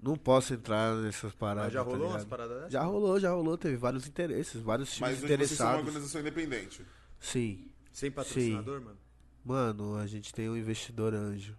não 0.00 0.14
posso 0.16 0.54
entrar 0.54 0.94
nessas 0.96 1.34
paradas. 1.34 1.64
Mas 1.64 1.72
já 1.72 1.80
tá 1.84 1.90
rolou 1.90 2.06
umas 2.06 2.22
ligado? 2.22 2.28
paradas 2.28 2.56
dessas? 2.58 2.72
Já 2.72 2.82
rolou, 2.84 3.18
já 3.18 3.30
rolou. 3.32 3.58
Teve 3.58 3.76
vários 3.76 4.06
interesses, 4.06 4.62
vários 4.62 4.94
times 4.94 5.00
Mas 5.00 5.24
hoje 5.24 5.36
vocês 5.36 5.50
são 5.58 5.66
uma 5.66 5.72
interessados. 5.72 5.88
organização 5.88 6.20
independente. 6.20 6.86
Sim. 7.18 7.68
Sem 7.92 8.10
patrocinador, 8.12 8.80
mano? 8.80 8.98
Mano, 9.44 9.96
a 9.96 10.06
gente 10.06 10.32
tem 10.32 10.48
um 10.48 10.56
investidor 10.56 11.12
anjo. 11.14 11.58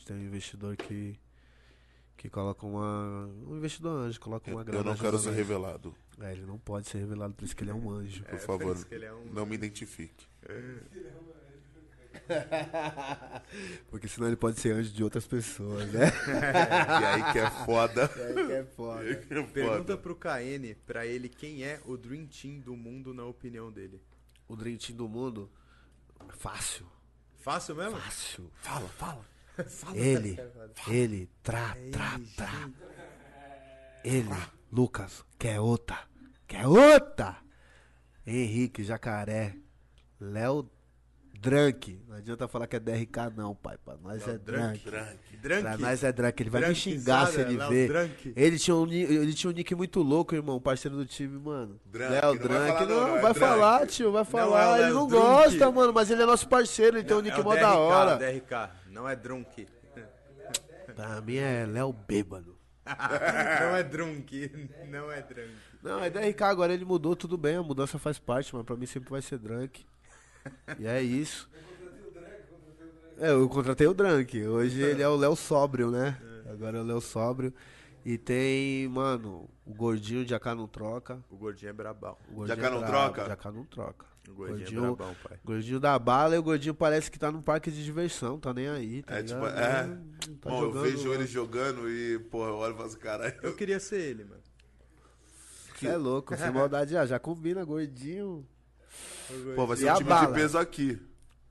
Gente 0.00 0.06
tem 0.06 0.16
um 0.16 0.24
investidor 0.24 0.76
que. 0.76 1.18
Que 2.16 2.28
coloca 2.30 2.64
uma. 2.66 3.26
Um 3.46 3.56
investidor 3.56 3.98
anjo, 4.00 4.18
coloca 4.20 4.50
uma 4.50 4.62
grana. 4.64 4.80
Eu 4.80 4.84
não 4.84 4.96
quero 4.96 5.18
ser 5.18 5.32
revelado. 5.32 5.94
É, 6.20 6.32
ele 6.32 6.44
não 6.46 6.58
pode 6.58 6.86
ser 6.88 6.98
revelado, 6.98 7.32
por 7.34 7.44
isso 7.44 7.54
que 7.56 7.62
ele 7.64 7.70
é 7.70 7.74
um 7.74 7.90
anjo. 7.90 8.22
Por 8.24 8.38
favor, 8.38 8.74
isso 8.76 8.86
que 8.86 8.94
ele 8.94 9.04
é 9.06 9.12
um- 9.12 9.24
não 9.32 9.44
me 9.46 9.54
identifique. 9.54 10.26
Porque 13.90 14.06
senão 14.08 14.26
ele 14.28 14.36
pode 14.36 14.58
ser 14.60 14.72
anjo 14.72 14.90
de 14.92 15.02
outras 15.04 15.26
pessoas, 15.26 15.90
né? 15.92 16.06
E 17.00 17.04
aí 17.04 17.32
que 17.32 17.38
é 17.38 17.50
foda. 17.64 18.04
É 18.04 18.08
que 18.46 18.52
é 18.52 18.64
foda. 18.64 19.04
É 19.10 19.14
que 19.14 19.34
é 19.34 19.42
Pergunta 19.42 19.78
foda. 19.78 19.96
pro 19.98 20.14
KN 20.16 20.74
pra 20.86 21.06
ele 21.06 21.28
quem 21.28 21.62
é 21.64 21.80
o 21.86 21.96
Dream 21.96 22.26
Team 22.26 22.60
do 22.60 22.76
mundo 22.76 23.14
na 23.14 23.24
opinião 23.24 23.70
dele. 23.72 24.00
O 24.48 24.56
Dream 24.56 24.76
Team 24.76 24.96
do 24.96 25.08
mundo. 25.08 25.50
Fácil. 26.36 26.86
Fácil 27.38 27.74
mesmo? 27.76 27.96
Fácil. 27.98 28.50
Fala, 28.60 28.88
fala. 28.90 29.24
Ele, 29.94 30.38
ele, 30.88 31.30
tra, 31.42 31.76
tra, 31.90 32.20
tra. 32.36 32.70
Ele, 34.04 34.28
Lucas, 34.72 35.24
quer 35.38 35.60
outra. 35.60 35.98
Quer 36.46 36.66
outra. 36.66 37.42
Henrique, 38.26 38.84
Jacaré. 38.84 39.56
Léo 40.18 40.70
Drunk. 41.40 41.98
Não 42.06 42.16
adianta 42.16 42.46
falar 42.46 42.66
que 42.66 42.76
é 42.76 42.80
DRK 42.80 43.30
não, 43.34 43.54
pai. 43.54 43.78
Pra 43.82 43.96
nós 43.96 44.26
é 44.28 44.36
Drunk. 44.36 44.84
Drunk. 44.84 45.36
Drunk? 45.40 45.62
Pra 45.62 45.78
nós 45.78 46.04
é 46.04 46.12
Drunk. 46.12 46.42
Ele 46.42 46.50
vai 46.50 46.60
me 46.60 46.66
Drunkizada, 46.66 47.00
xingar 47.00 47.26
se 47.32 47.40
ele 47.40 47.56
Léo 47.56 47.68
ver. 47.70 47.88
Drunk. 47.88 48.32
Ele 48.36 48.58
tinha, 48.58 48.76
um, 48.76 48.92
ele 48.92 49.32
tinha 49.32 49.50
um 49.50 49.54
nick 49.54 49.74
muito 49.74 50.02
louco, 50.02 50.34
irmão. 50.34 50.60
Parceiro 50.60 50.96
do 50.98 51.06
time, 51.06 51.38
mano. 51.38 51.80
Drunk, 51.86 52.10
Léo 52.12 52.22
não 52.22 52.38
vai 52.38 52.38
Drunk. 52.38 52.68
falar 52.68 52.86
Não, 52.86 52.86
não, 52.88 53.00
não, 53.08 53.16
é 53.16 53.20
vai 53.22 53.32
Drunk. 53.32 53.38
falar, 53.38 53.86
tio. 53.86 54.12
Vai 54.12 54.22
é 54.22 54.24
falar. 54.26 54.72
o 54.72 54.74
ele 54.76 54.84
Léo 54.84 54.94
não 54.94 55.06
Drunk. 55.08 55.22
gosta, 55.24 55.70
mano. 55.70 55.92
Mas 55.94 56.10
ele 56.10 56.22
é 56.22 56.26
nosso 56.26 56.46
parceiro. 56.48 56.98
Ele 56.98 57.04
tem 57.04 57.16
um 57.16 57.20
nick 57.20 57.40
é 57.40 57.42
mó 57.42 57.54
da 57.56 57.74
hora. 57.74 58.16
DRK, 58.16 58.70
não 58.90 59.08
é 59.08 59.16
Drunk. 59.16 59.66
Pra 60.94 61.20
mim 61.22 61.36
é 61.36 61.64
Léo 61.66 61.92
Bêbado. 61.92 62.56
não 63.60 63.76
é 63.76 63.82
Drunk, 63.82 64.68
não 64.88 65.10
é 65.12 65.22
Drunk. 65.22 65.50
Não, 65.82 66.04
é 66.04 66.10
DRK 66.10 66.42
agora 66.44 66.74
ele 66.74 66.84
mudou, 66.84 67.14
tudo 67.16 67.38
bem, 67.38 67.56
a 67.56 67.62
mudança 67.62 67.98
faz 67.98 68.18
parte, 68.18 68.54
mas 68.54 68.64
pra 68.64 68.76
mim 68.76 68.84
sempre 68.86 69.08
vai 69.10 69.22
ser 69.22 69.38
Drunk. 69.38 69.86
E 70.78 70.86
é 70.86 71.02
isso. 71.02 71.48
É, 73.18 73.30
eu 73.32 73.48
contratei 73.48 73.86
o 73.86 73.92
Drunk. 73.94 74.46
Hoje 74.46 74.80
ele 74.80 75.02
é 75.02 75.08
o 75.08 75.16
Léo 75.16 75.36
Sóbrio, 75.36 75.90
né? 75.90 76.16
Agora 76.50 76.78
é 76.78 76.80
o 76.80 76.84
Léo 76.84 77.00
Sóbrio. 77.00 77.52
E 78.04 78.16
tem, 78.16 78.88
mano, 78.88 79.46
o 79.66 79.74
gordinho 79.74 80.24
de 80.24 80.34
AK 80.34 80.46
não 80.56 80.66
troca. 80.66 81.22
O 81.30 81.36
gordinho 81.36 81.68
é 81.68 81.72
brabão. 81.72 82.16
O 82.30 82.34
gordinho 82.36 82.56
Jacá 82.56 82.68
é 82.68 82.70
não 82.70 82.80
brabo, 82.80 83.14
troca? 83.14 83.28
Jacá 83.28 83.52
não 83.52 83.64
troca. 83.66 84.06
O 84.26 84.32
gordinho, 84.32 84.58
Gordinho- 84.60 84.84
é 84.84 84.96
brabão, 84.96 85.16
pai. 85.22 85.38
Gordinho 85.44 85.80
da 85.80 85.98
bala 85.98 86.34
e 86.34 86.38
o 86.38 86.42
gordinho 86.42 86.74
parece 86.74 87.10
que 87.10 87.18
tá 87.18 87.30
num 87.30 87.42
parque 87.42 87.70
de 87.70 87.84
diversão, 87.84 88.38
tá 88.40 88.54
nem 88.54 88.68
aí, 88.68 89.02
tá 89.02 89.16
É 89.16 89.22
tipo, 89.22 89.38
ligado? 89.40 89.58
é. 89.58 89.86
Não 90.28 90.36
tá 90.36 90.48
Bom, 90.50 90.56
eu 90.62 90.66
jogando, 90.68 90.82
vejo 90.84 91.08
né? 91.10 91.14
ele 91.16 91.26
jogando 91.26 91.90
e, 91.90 92.18
porra, 92.30 92.48
eu 92.48 92.56
olho 92.56 92.72
e 92.72 92.76
falo 92.76 92.88
assim, 92.88 92.98
caralho. 92.98 93.34
Eu 93.42 93.54
queria 93.54 93.78
ser 93.80 94.00
ele, 94.00 94.24
mano. 94.24 94.40
Cê 95.78 95.88
é 95.88 95.96
louco, 95.96 96.34
sem 96.36 96.50
maldade 96.50 96.92
já, 96.92 97.04
já 97.06 97.18
combina, 97.18 97.64
gordinho. 97.64 98.46
Pô, 99.54 99.66
vai 99.66 99.76
E 99.76 99.80
ser 99.80 99.86
um 99.86 99.92
a 99.92 99.96
time 99.96 100.08
bala? 100.08 100.26
de 100.28 100.32
peso 100.34 100.58
aqui. 100.58 100.98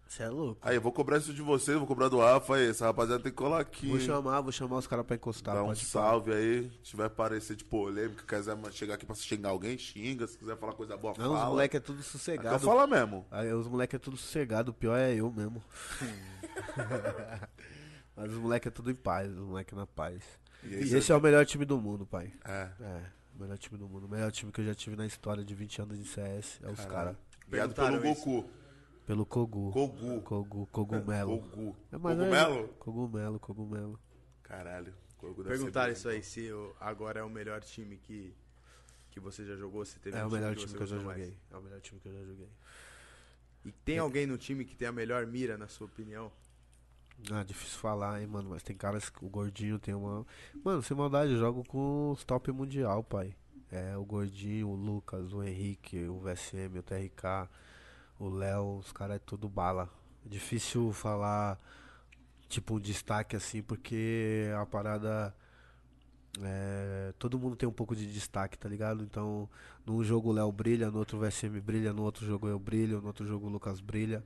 Você 0.07 0.23
é 0.23 0.29
louco. 0.29 0.59
Aí, 0.67 0.75
eu 0.75 0.81
vou 0.81 0.91
cobrar 0.91 1.19
isso 1.19 1.31
de 1.31 1.41
vocês, 1.43 1.77
vou 1.77 1.85
cobrar 1.85 2.09
do 2.09 2.17
Rafa 2.17 2.55
aí. 2.55 2.67
Essa 2.67 2.85
rapaziada 2.87 3.21
tem 3.21 3.31
que 3.31 3.37
colar 3.37 3.59
aqui. 3.59 3.87
Vou 3.89 3.99
chamar, 3.99 4.41
vou 4.41 4.51
chamar 4.51 4.77
os 4.77 4.87
caras 4.87 5.05
pra 5.05 5.15
encostar. 5.15 5.53
Dá 5.53 5.61
um 5.63 5.67
pode 5.67 5.85
salve 5.85 6.33
aí. 6.33 6.63
Se 6.83 6.91
tiver 6.91 7.09
parecer 7.09 7.55
de 7.55 7.63
polêmica, 7.63 8.23
quiser 8.25 8.57
chegar 8.71 8.95
aqui 8.95 9.05
pra 9.05 9.13
xingar 9.15 9.49
alguém, 9.49 9.77
xinga. 9.77 10.25
Se 10.25 10.35
quiser 10.35 10.57
falar 10.57 10.73
coisa 10.73 10.97
boa, 10.97 11.13
falar. 11.13 11.27
Não, 11.27 11.33
os 11.35 11.39
fala. 11.39 11.51
moleque 11.51 11.77
é 11.77 11.79
tudo 11.79 12.01
sossegado. 12.01 12.59
falo 12.59 12.87
mesmo. 12.87 13.23
Aí, 13.29 13.53
os 13.53 13.67
moleque 13.67 13.97
é 13.97 13.99
tudo 13.99 14.17
sossegado, 14.17 14.71
o 14.71 14.73
pior 14.73 14.97
é 14.97 15.13
eu 15.13 15.31
mesmo. 15.31 15.61
Mas 18.15 18.31
os 18.31 18.37
moleque 18.37 18.67
é 18.67 18.71
tudo 18.71 18.91
em 18.91 18.95
paz, 18.95 19.31
os 19.31 19.39
moleque 19.45 19.73
na 19.75 19.87
paz. 19.87 20.21
E 20.63 20.67
E 20.67 20.75
esse 20.81 20.97
esse 20.97 21.11
é 21.11 21.15
o 21.15 21.21
melhor 21.21 21.45
time 21.45 21.65
do 21.65 21.79
mundo, 21.79 22.05
pai. 22.05 22.31
É. 22.43 22.67
É, 22.81 23.01
o 23.37 23.41
melhor 23.41 23.57
time 23.57 23.77
do 23.77 23.87
mundo. 23.87 24.07
O 24.07 24.09
melhor 24.09 24.31
time 24.31 24.51
que 24.51 24.59
eu 24.61 24.65
já 24.65 24.75
tive 24.75 24.95
na 24.95 25.05
história 25.05 25.43
de 25.43 25.53
20 25.55 25.81
anos 25.83 25.97
de 25.97 26.05
CS 26.05 26.59
é 26.63 26.69
os 26.71 26.85
caras. 26.85 27.15
Criado 27.49 27.73
pelo 27.73 27.87
Perguntaram 27.87 28.11
isso. 28.11 28.25
Goku. 28.25 28.49
Pelo 29.05 29.25
Kogu. 29.25 29.71
Kogu. 29.71 30.21
Kogu, 30.21 30.67
cogumelo. 30.71 31.39
Kogu. 31.39 31.75
É, 31.91 31.97
mas 31.97 32.17
Cogumelo? 32.17 32.59
É, 32.59 32.67
cogumelo, 32.79 33.39
cogumelo. 33.39 33.99
Caralho. 34.43 34.93
Kogu 35.17 35.43
Perguntaram 35.43 35.91
isso 35.91 36.07
aí, 36.07 36.21
se 36.23 36.51
o- 36.51 36.73
agora 36.79 37.19
é 37.19 37.23
o 37.23 37.29
melhor 37.29 37.61
time 37.61 37.97
que, 37.97 38.33
que 39.11 39.19
você 39.19 39.43
já 39.45 39.55
jogou, 39.55 39.83
se 39.83 39.99
teve 39.99 40.15
É 40.17 40.23
um 40.23 40.27
o 40.27 40.31
melhor 40.31 40.53
que 40.53 40.59
time 40.59 40.71
você 40.71 40.77
que 40.77 40.83
eu 40.83 40.87
já 40.87 40.95
gostou 40.95 41.11
mais. 41.11 41.19
joguei. 41.25 41.37
É 41.51 41.57
o 41.57 41.61
melhor 41.61 41.81
time 41.81 41.99
que 41.99 42.07
eu 42.07 42.13
já 42.13 42.23
joguei. 42.23 42.49
E 43.65 43.71
tem 43.71 43.97
alguém 43.97 44.25
no 44.25 44.37
time 44.37 44.63
que 44.63 44.75
tem 44.75 44.87
a 44.87 44.91
melhor 44.91 45.25
mira, 45.27 45.57
na 45.57 45.67
sua 45.67 45.85
opinião? 45.87 46.31
Ah, 47.31 47.43
difícil 47.43 47.77
falar, 47.79 48.21
hein, 48.21 48.27
mano. 48.27 48.49
Mas 48.51 48.63
tem 48.63 48.77
caras 48.77 49.09
que 49.09 49.25
o 49.25 49.29
gordinho 49.29 49.77
tem 49.77 49.93
uma. 49.93 50.25
Mano, 50.63 50.81
sem 50.81 50.95
maldade, 50.95 51.33
eu 51.33 51.37
jogo 51.39 51.63
com 51.67 52.11
os 52.11 52.23
top 52.23 52.49
mundial, 52.51 53.03
pai. 53.03 53.35
É, 53.71 53.95
o 53.95 54.03
gordinho, 54.03 54.69
o 54.69 54.75
Lucas, 54.75 55.31
o 55.31 55.43
Henrique, 55.43 56.05
o 56.07 56.19
VSM, 56.19 56.79
o 56.79 56.83
TRK, 56.83 57.49
o 58.19 58.29
Léo, 58.29 58.77
os 58.77 58.91
caras 58.91 59.17
é 59.17 59.19
tudo 59.19 59.47
bala. 59.47 59.89
Difícil 60.25 60.91
falar, 60.91 61.59
tipo, 62.47 62.75
um 62.75 62.79
destaque 62.79 63.35
assim, 63.35 63.61
porque 63.61 64.47
a 64.59 64.65
parada. 64.65 65.35
É, 66.41 67.13
todo 67.17 67.39
mundo 67.39 67.55
tem 67.55 67.67
um 67.67 67.73
pouco 67.73 67.95
de 67.95 68.11
destaque, 68.11 68.57
tá 68.57 68.69
ligado? 68.69 69.03
Então, 69.03 69.49
num 69.85 70.03
jogo 70.03 70.29
o 70.29 70.31
Léo 70.31 70.51
brilha, 70.51 70.91
no 70.91 70.99
outro 70.99 71.17
o 71.17 71.21
VSM 71.21 71.59
brilha, 71.59 71.91
no 71.91 72.03
outro 72.03 72.25
jogo 72.25 72.47
eu 72.47 72.59
brilho, 72.59 73.01
no 73.01 73.07
outro 73.07 73.25
jogo 73.25 73.47
o 73.47 73.49
Lucas 73.49 73.79
brilha. 73.79 74.23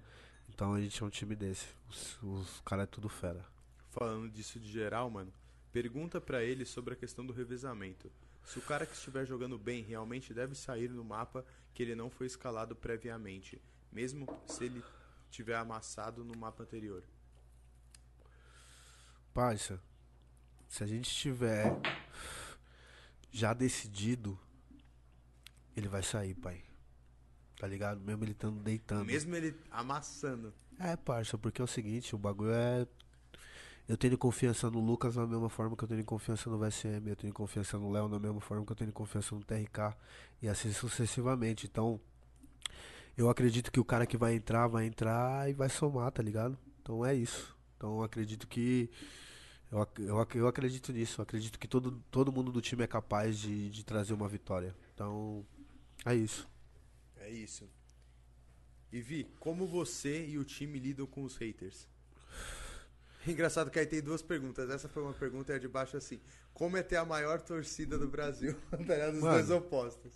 Então 0.53 0.73
a 0.73 0.81
gente 0.81 1.01
é 1.01 1.05
um 1.05 1.09
time 1.09 1.35
desse. 1.35 1.65
Os, 1.89 2.21
os 2.21 2.61
caras 2.61 2.83
é 2.83 2.87
tudo 2.87 3.09
fera. 3.09 3.43
Falando 3.89 4.29
disso 4.29 4.59
de 4.59 4.71
geral, 4.71 5.09
mano, 5.09 5.31
pergunta 5.71 6.19
pra 6.21 6.43
ele 6.43 6.65
sobre 6.65 6.93
a 6.93 6.97
questão 6.97 7.25
do 7.25 7.33
revezamento. 7.33 8.11
Se 8.45 8.59
o 8.59 8.61
cara 8.61 8.85
que 8.85 8.93
estiver 8.93 9.25
jogando 9.25 9.57
bem 9.57 9.83
realmente 9.83 10.33
deve 10.33 10.55
sair 10.55 10.89
no 10.89 11.03
mapa 11.03 11.45
que 11.73 11.81
ele 11.81 11.95
não 11.95 12.09
foi 12.09 12.27
escalado 12.27 12.75
previamente, 12.75 13.61
mesmo 13.91 14.27
se 14.45 14.65
ele 14.65 14.83
tiver 15.31 15.55
amassado 15.55 16.23
no 16.23 16.37
mapa 16.37 16.63
anterior. 16.63 17.03
Parça, 19.33 19.81
se 20.67 20.83
a 20.83 20.87
gente 20.87 21.09
tiver 21.09 21.75
já 23.31 23.53
decidido, 23.53 24.39
ele 25.75 25.87
vai 25.87 26.03
sair, 26.03 26.35
pai. 26.35 26.63
Tá 27.57 27.67
ligado? 27.67 27.99
Mesmo 28.01 28.23
ele 28.23 28.31
estando 28.31 28.59
deitando. 28.59 29.05
Mesmo 29.05 29.35
ele 29.35 29.55
amassando. 29.71 30.53
É, 30.79 30.95
parça, 30.95 31.37
porque 31.37 31.61
é 31.61 31.63
o 31.63 31.67
seguinte, 31.67 32.13
o 32.15 32.17
bagulho 32.17 32.53
é. 32.53 32.87
Eu 33.87 33.97
tenho 33.97 34.17
confiança 34.17 34.69
no 34.69 34.79
Lucas 34.79 35.15
da 35.15 35.27
mesma 35.27 35.49
forma 35.49 35.75
que 35.75 35.83
eu 35.83 35.87
tenho 35.87 36.05
confiança 36.05 36.49
no 36.49 36.57
VSM, 36.57 37.09
eu 37.09 37.15
tenho 37.15 37.33
confiança 37.33 37.77
no 37.77 37.91
Léo 37.91 38.07
da 38.07 38.17
mesma 38.17 38.39
forma 38.39 38.65
que 38.65 38.71
eu 38.71 38.75
tenho 38.75 38.93
confiança 38.93 39.35
no 39.35 39.43
TRK, 39.43 39.95
e 40.41 40.47
assim 40.47 40.71
sucessivamente. 40.71 41.65
Então, 41.65 41.99
eu 43.17 43.29
acredito 43.29 43.71
que 43.71 43.79
o 43.79 43.85
cara 43.85 44.05
que 44.05 44.17
vai 44.17 44.35
entrar, 44.35 44.67
vai 44.67 44.85
entrar 44.85 45.49
e 45.49 45.53
vai 45.53 45.69
somar, 45.69 46.11
tá 46.11 46.23
ligado? 46.23 46.57
Então 46.81 47.05
é 47.05 47.13
isso. 47.13 47.55
Então 47.77 47.97
eu 47.97 48.03
acredito 48.03 48.47
que. 48.47 48.89
Eu, 49.71 49.87
eu, 49.99 50.27
eu 50.35 50.47
acredito 50.47 50.93
nisso, 50.93 51.19
eu 51.19 51.23
acredito 51.23 51.59
que 51.59 51.67
todo, 51.67 52.01
todo 52.09 52.31
mundo 52.31 52.51
do 52.51 52.61
time 52.61 52.83
é 52.83 52.87
capaz 52.87 53.39
de, 53.39 53.69
de 53.69 53.83
trazer 53.83 54.13
uma 54.13 54.27
vitória. 54.27 54.75
Então, 54.93 55.45
é 56.05 56.15
isso. 56.15 56.47
É 57.17 57.29
isso. 57.29 57.67
E 58.91 59.01
Vi, 59.01 59.25
como 59.39 59.65
você 59.65 60.27
e 60.27 60.37
o 60.37 60.43
time 60.43 60.77
lidam 60.79 61.07
com 61.07 61.23
os 61.23 61.35
haters? 61.35 61.87
Engraçado 63.27 63.71
que 63.71 63.79
aí 63.79 63.85
tem 63.85 64.01
duas 64.01 64.21
perguntas. 64.21 64.69
Essa 64.69 64.89
foi 64.89 65.03
uma 65.03 65.13
pergunta 65.13 65.53
e 65.53 65.55
a 65.55 65.59
de 65.59 65.67
baixo 65.67 65.97
assim. 65.97 66.19
Como 66.53 66.77
é 66.77 66.83
ter 66.83 66.97
a 66.97 67.05
maior 67.05 67.41
torcida 67.41 67.97
do 67.97 68.07
Brasil? 68.07 68.55
tá 68.69 68.77
ligado? 68.77 69.15
Os 69.15 69.21
dois 69.21 69.49
opostos. 69.49 70.13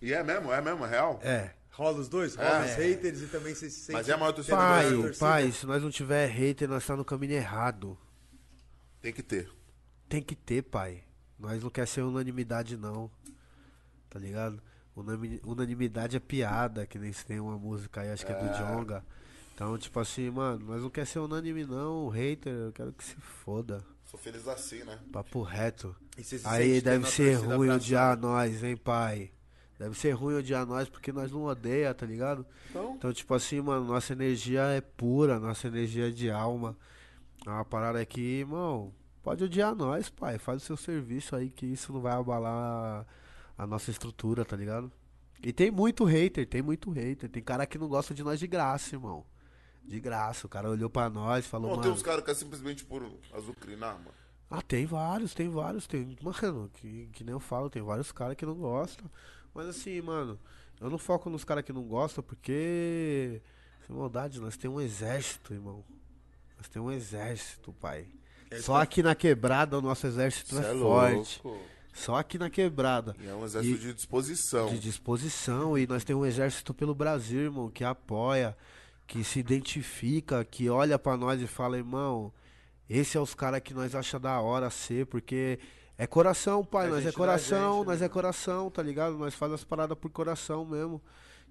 E 0.00 0.12
é 0.12 0.22
mesmo, 0.22 0.52
é 0.52 0.60
mesmo, 0.60 0.84
é 0.84 0.88
real. 0.88 1.20
É. 1.22 1.52
Rola 1.70 1.98
os 1.98 2.08
dois? 2.08 2.34
Rola 2.34 2.64
os 2.64 2.74
haters 2.74 3.22
e 3.22 3.26
também 3.26 3.54
você 3.54 3.68
se 3.68 3.80
sente... 3.80 3.92
Mas 3.92 4.08
é 4.08 4.12
a 4.12 4.16
maior 4.16 4.32
torcida 4.32 4.56
tendo 4.56 4.96
do 4.96 5.02
Brasil. 5.02 5.18
Pai, 5.18 5.42
pai, 5.42 5.52
se 5.52 5.66
nós 5.66 5.82
não 5.82 5.90
tiver 5.90 6.26
hater, 6.26 6.68
nós 6.68 6.86
tá 6.86 6.96
no 6.96 7.04
caminho 7.04 7.34
errado. 7.34 7.98
Tem 9.00 9.12
que 9.12 9.22
ter. 9.22 9.50
Tem 10.08 10.22
que 10.22 10.34
ter, 10.34 10.62
pai. 10.62 11.04
Nós 11.38 11.62
não 11.62 11.70
quer 11.70 11.86
ser 11.86 12.02
unanimidade, 12.02 12.76
não. 12.76 13.10
Tá 14.08 14.18
ligado? 14.18 14.62
Unanimidade 15.44 16.16
é 16.16 16.20
piada, 16.20 16.86
que 16.86 16.98
nem 16.98 17.12
se 17.12 17.24
tem 17.26 17.38
uma 17.38 17.58
música 17.58 18.00
aí, 18.00 18.10
acho 18.10 18.24
que 18.24 18.32
é 18.32 18.34
do 18.34 18.48
Jonga. 18.56 19.04
Então, 19.56 19.78
tipo 19.78 19.98
assim, 19.98 20.28
mano, 20.28 20.66
nós 20.66 20.82
não 20.82 20.90
quer 20.90 21.06
ser 21.06 21.18
unânime, 21.18 21.64
não. 21.64 22.10
Hater, 22.10 22.52
eu 22.52 22.72
quero 22.72 22.92
que 22.92 23.02
se 23.02 23.16
foda. 23.16 23.82
Sou 24.04 24.20
feliz 24.20 24.46
assim, 24.46 24.84
né? 24.84 24.98
Papo 25.10 25.40
reto. 25.40 25.96
Se 26.22 26.42
Aí 26.44 26.78
deve 26.82 27.06
ser 27.06 27.36
ruim 27.36 27.70
odiar 27.70 28.18
nós, 28.18 28.62
hein, 28.62 28.76
pai? 28.76 29.32
Deve 29.78 29.98
ser 29.98 30.10
ruim 30.10 30.34
odiar 30.34 30.66
nós 30.66 30.90
porque 30.90 31.10
nós 31.10 31.32
não 31.32 31.44
odeia, 31.44 31.94
tá 31.94 32.04
ligado? 32.04 32.44
Então, 32.68 32.96
Então, 32.96 33.12
tipo 33.14 33.32
assim, 33.32 33.62
mano, 33.62 33.86
nossa 33.86 34.12
energia 34.12 34.60
é 34.64 34.82
pura, 34.82 35.40
nossa 35.40 35.68
energia 35.68 36.08
é 36.08 36.10
de 36.10 36.30
alma. 36.30 36.76
É 37.46 37.48
uma 37.48 37.64
parada 37.64 37.98
aqui, 37.98 38.40
irmão, 38.40 38.92
pode 39.22 39.42
odiar 39.42 39.74
nós, 39.74 40.10
pai. 40.10 40.36
Faz 40.36 40.62
o 40.62 40.66
seu 40.66 40.76
serviço 40.76 41.34
aí 41.34 41.48
que 41.48 41.64
isso 41.64 41.94
não 41.94 42.02
vai 42.02 42.12
abalar 42.12 43.06
a 43.56 43.66
nossa 43.66 43.90
estrutura, 43.90 44.44
tá 44.44 44.54
ligado? 44.54 44.92
E 45.42 45.50
tem 45.50 45.70
muito 45.70 46.04
hater, 46.04 46.46
tem 46.46 46.60
muito 46.60 46.90
hater. 46.90 47.30
Tem 47.30 47.42
cara 47.42 47.64
que 47.64 47.78
não 47.78 47.88
gosta 47.88 48.12
de 48.12 48.22
nós 48.22 48.38
de 48.38 48.46
graça, 48.46 48.94
irmão. 48.94 49.24
De 49.86 50.00
graça. 50.00 50.46
O 50.46 50.50
cara 50.50 50.68
olhou 50.68 50.90
pra 50.90 51.08
nós 51.08 51.44
e 51.44 51.48
falou, 51.48 51.68
não, 51.68 51.76
mano. 51.76 51.82
tem 51.88 51.92
uns 51.92 52.02
caras 52.02 52.24
que 52.24 52.30
é 52.30 52.34
simplesmente 52.34 52.84
por 52.84 53.08
azucrinar, 53.32 53.94
mano. 53.94 54.14
Ah, 54.50 54.62
tem 54.62 54.86
vários, 54.86 55.34
tem 55.34 55.48
vários, 55.48 55.86
tem. 55.86 56.16
Mano, 56.22 56.70
que, 56.74 57.08
que 57.12 57.24
nem 57.24 57.32
eu 57.32 57.40
falo, 57.40 57.68
tem 57.70 57.82
vários 57.82 58.12
caras 58.12 58.36
que 58.36 58.46
não 58.46 58.54
gostam. 58.54 59.10
Mas 59.54 59.66
assim, 59.68 60.00
mano, 60.00 60.38
eu 60.80 60.88
não 60.90 60.98
foco 60.98 61.28
nos 61.30 61.44
caras 61.44 61.64
que 61.64 61.72
não 61.72 61.82
gostam 61.84 62.22
porque. 62.22 63.40
Sem 63.86 63.94
maldade, 63.96 64.40
nós 64.40 64.56
temos 64.56 64.78
um 64.78 64.80
exército, 64.80 65.54
irmão. 65.54 65.84
Nós 66.56 66.68
temos 66.68 66.88
um 66.88 66.92
exército, 66.92 67.72
pai. 67.74 68.06
Só 68.60 68.76
aqui 68.76 69.02
na 69.02 69.14
quebrada 69.14 69.78
o 69.78 69.82
nosso 69.82 70.06
exército 70.06 70.54
Cê 70.56 70.64
é, 70.64 70.74
é 70.74 70.78
forte. 70.78 71.42
Só 71.92 72.16
aqui 72.16 72.38
na 72.38 72.50
quebrada. 72.50 73.16
E 73.20 73.26
é 73.26 73.34
um 73.34 73.44
exército 73.44 73.74
E- 73.74 73.78
de 73.78 73.94
disposição. 73.94 74.68
De 74.68 74.78
disposição. 74.78 75.78
E 75.78 75.86
nós 75.86 76.04
temos 76.04 76.22
um 76.22 76.26
exército 76.26 76.74
pelo 76.74 76.94
Brasil, 76.94 77.40
irmão, 77.40 77.70
que 77.70 77.82
apoia, 77.82 78.56
que 79.06 79.22
se 79.22 79.38
identifica, 79.38 80.44
que 80.44 80.68
olha 80.68 80.98
pra 80.98 81.16
nós 81.16 81.40
e 81.40 81.46
fala, 81.46 81.76
irmão, 81.76 82.32
esse 82.88 83.16
é 83.16 83.20
os 83.20 83.34
caras 83.34 83.60
que 83.60 83.72
nós 83.72 83.94
acha 83.94 84.18
da 84.18 84.40
hora 84.40 84.70
ser, 84.70 85.06
porque 85.06 85.58
é 85.98 86.06
coração, 86.06 86.64
pai. 86.64 86.86
É 86.86 86.90
nós 86.90 87.06
é 87.06 87.12
coração, 87.12 87.78
gente, 87.78 87.86
nós 87.86 88.00
né? 88.00 88.06
é 88.06 88.08
coração, 88.08 88.70
tá 88.70 88.82
ligado? 88.82 89.16
Nós 89.16 89.34
faz 89.34 89.52
as 89.52 89.64
paradas 89.64 89.96
por 89.96 90.10
coração 90.10 90.64
mesmo. 90.64 91.00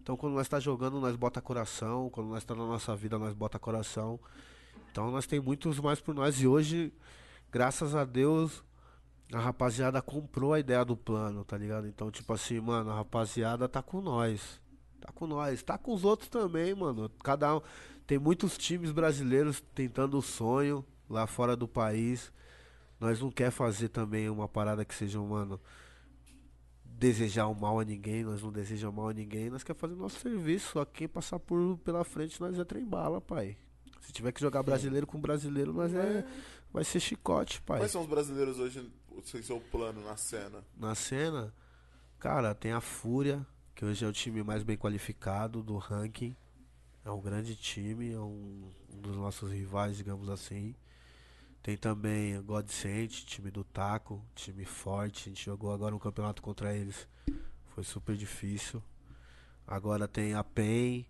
Então 0.02 0.16
quando 0.16 0.34
nós 0.34 0.48
tá 0.48 0.60
jogando, 0.60 1.00
nós 1.00 1.16
bota 1.16 1.42
coração. 1.42 2.10
Quando 2.10 2.28
nós 2.28 2.44
tá 2.44 2.54
na 2.54 2.66
nossa 2.66 2.96
vida, 2.96 3.18
nós 3.18 3.34
bota 3.34 3.58
coração. 3.58 4.20
Então 4.92 5.10
nós 5.12 5.26
tem 5.26 5.40
muitos 5.40 5.80
mais 5.80 6.00
por 6.00 6.14
nós. 6.14 6.40
E 6.42 6.48
hoje, 6.48 6.94
graças 7.52 7.96
a 7.96 8.06
Deus, 8.06 8.64
a 9.34 9.40
rapaziada 9.40 10.02
comprou 10.02 10.54
a 10.54 10.60
ideia 10.60 10.86
do 10.86 10.96
plano, 10.96 11.44
tá 11.44 11.58
ligado? 11.58 11.88
Então, 11.88 12.12
tipo 12.12 12.32
assim, 12.32 12.60
mano, 12.60 12.92
a 12.92 12.96
rapaziada 12.96 13.68
tá 13.68 13.82
com 13.82 14.00
nós. 14.00 14.62
Tá 15.06 15.12
com 15.14 15.28
nós. 15.28 15.62
Tá 15.62 15.78
com 15.78 15.94
os 15.94 16.04
outros 16.04 16.30
também, 16.30 16.74
mano. 16.74 17.10
Cada 17.24 17.58
um. 17.58 17.62
Tem 18.08 18.18
muitos 18.18 18.58
times 18.58 18.92
brasileiros 18.92 19.62
tentando 19.74 20.18
o 20.18 20.22
sonho 20.22 20.84
lá 21.08 21.28
fora 21.28 21.56
do 21.56 21.68
país. 21.68 22.32
Nós 23.00 23.20
não 23.20 23.30
quer 23.30 23.52
fazer 23.52 23.90
também 23.90 24.30
uma 24.30 24.48
parada 24.48 24.84
que 24.84 24.96
seja, 24.96 25.20
mano, 25.20 25.60
desejar 26.84 27.48
o 27.48 27.54
mal 27.54 27.80
a 27.80 27.86
ninguém, 27.86 28.24
nós 28.24 28.42
não 28.42 28.52
desejamos 28.52 28.96
mal 28.96 29.10
a 29.10 29.14
ninguém, 29.14 29.50
nós 29.50 29.64
quer 29.64 29.76
fazer 29.76 29.96
nosso 29.96 30.20
serviço, 30.20 30.72
só 30.72 30.86
que 30.86 31.00
quem 31.00 31.08
passar 31.08 31.38
por 31.40 31.78
pela 31.80 32.04
frente 32.04 32.40
nós 32.40 32.58
é 32.58 32.64
trem 32.64 32.86
bala, 32.86 33.20
pai. 33.20 33.58
Se 34.02 34.14
tiver 34.14 34.32
que 34.32 34.40
jogar 34.40 34.64
brasileiro 34.64 35.06
com 35.06 35.20
brasileiro, 35.20 35.74
nós 35.74 35.94
é 35.94 36.26
vai 36.72 36.84
ser 36.84 37.00
chicote, 37.00 37.62
pai. 37.62 37.80
Quais 37.80 37.92
são 37.92 38.02
os 38.02 38.08
brasileiros 38.08 38.60
hoje, 38.60 38.90
sem 39.24 39.42
seu 39.42 39.60
plano 39.60 40.04
na 40.04 40.16
cena? 40.16 40.64
Na 40.78 40.96
cena, 40.96 41.54
cara, 42.18 42.56
tem 42.56 42.72
a 42.72 42.82
Fúria, 42.82 43.46
que 43.76 43.84
hoje 43.84 44.06
é 44.06 44.08
o 44.08 44.14
time 44.14 44.42
mais 44.42 44.64
bem 44.64 44.78
qualificado 44.78 45.62
do 45.62 45.78
ranking. 45.78 46.34
É 47.04 47.12
um 47.12 47.20
grande 47.20 47.56
time, 47.56 48.14
é 48.14 48.20
um, 48.20 48.72
um 48.94 49.02
dos 49.02 49.18
nossos 49.18 49.52
rivais, 49.52 49.98
digamos 49.98 50.30
assim. 50.30 50.74
Tem 51.62 51.76
também 51.76 52.42
Godsent, 52.42 53.26
time 53.26 53.52
do 53.52 53.66
Taco, 53.66 54.24
time 54.34 54.64
forte. 54.64 55.24
A 55.24 55.30
gente 55.30 55.46
jogou 55.46 55.74
agora 55.74 55.94
um 55.94 56.00
campeonato 56.00 56.42
contra 56.42 56.74
eles. 56.74 57.06
Foi 57.74 57.84
super 57.84 58.16
difícil. 58.16 58.82
Agora 59.68 60.08
tem 60.08 60.36
a 60.36 60.44
PEN, 60.44 61.06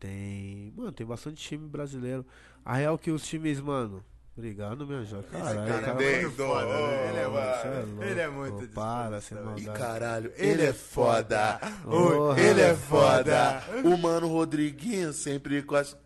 tem. 0.00 0.72
Mano, 0.76 0.90
tem 0.90 1.06
bastante 1.06 1.40
time 1.40 1.68
brasileiro. 1.68 2.26
A 2.64 2.74
real 2.74 2.98
que 2.98 3.12
os 3.12 3.24
times, 3.24 3.60
mano. 3.60 4.04
Obrigado, 4.36 4.86
minha 4.86 5.04
joia. 5.04 5.22
Caralho, 5.24 5.56
cara 5.58 5.68
é 5.76 5.80
cara, 5.80 5.94
muito 5.94 6.06
Dentro, 6.08 6.46
foda, 6.46 6.66
né? 6.66 7.08
Ele 7.08 7.18
é 7.18 7.28
muito- 7.28 7.60
Cê 7.60 7.68
é 7.68 8.10
Ele 8.10 8.20
é 8.20 8.28
muito 8.28 8.68
Para, 8.74 9.20
sem 9.20 9.38
maldade. 9.38 9.78
caralho, 9.78 10.32
ele 10.36 10.62
é 10.66 10.72
foda. 10.72 11.60
Porra. 11.84 12.34
Ui, 12.34 12.40
ele 12.40 12.60
é 12.62 12.74
foda. 12.74 13.62
O 13.84 13.96
mano 13.98 14.28
Rodriguinho 14.28 15.12
sempre 15.12 15.62
com 15.62 15.74
as. 15.74 15.96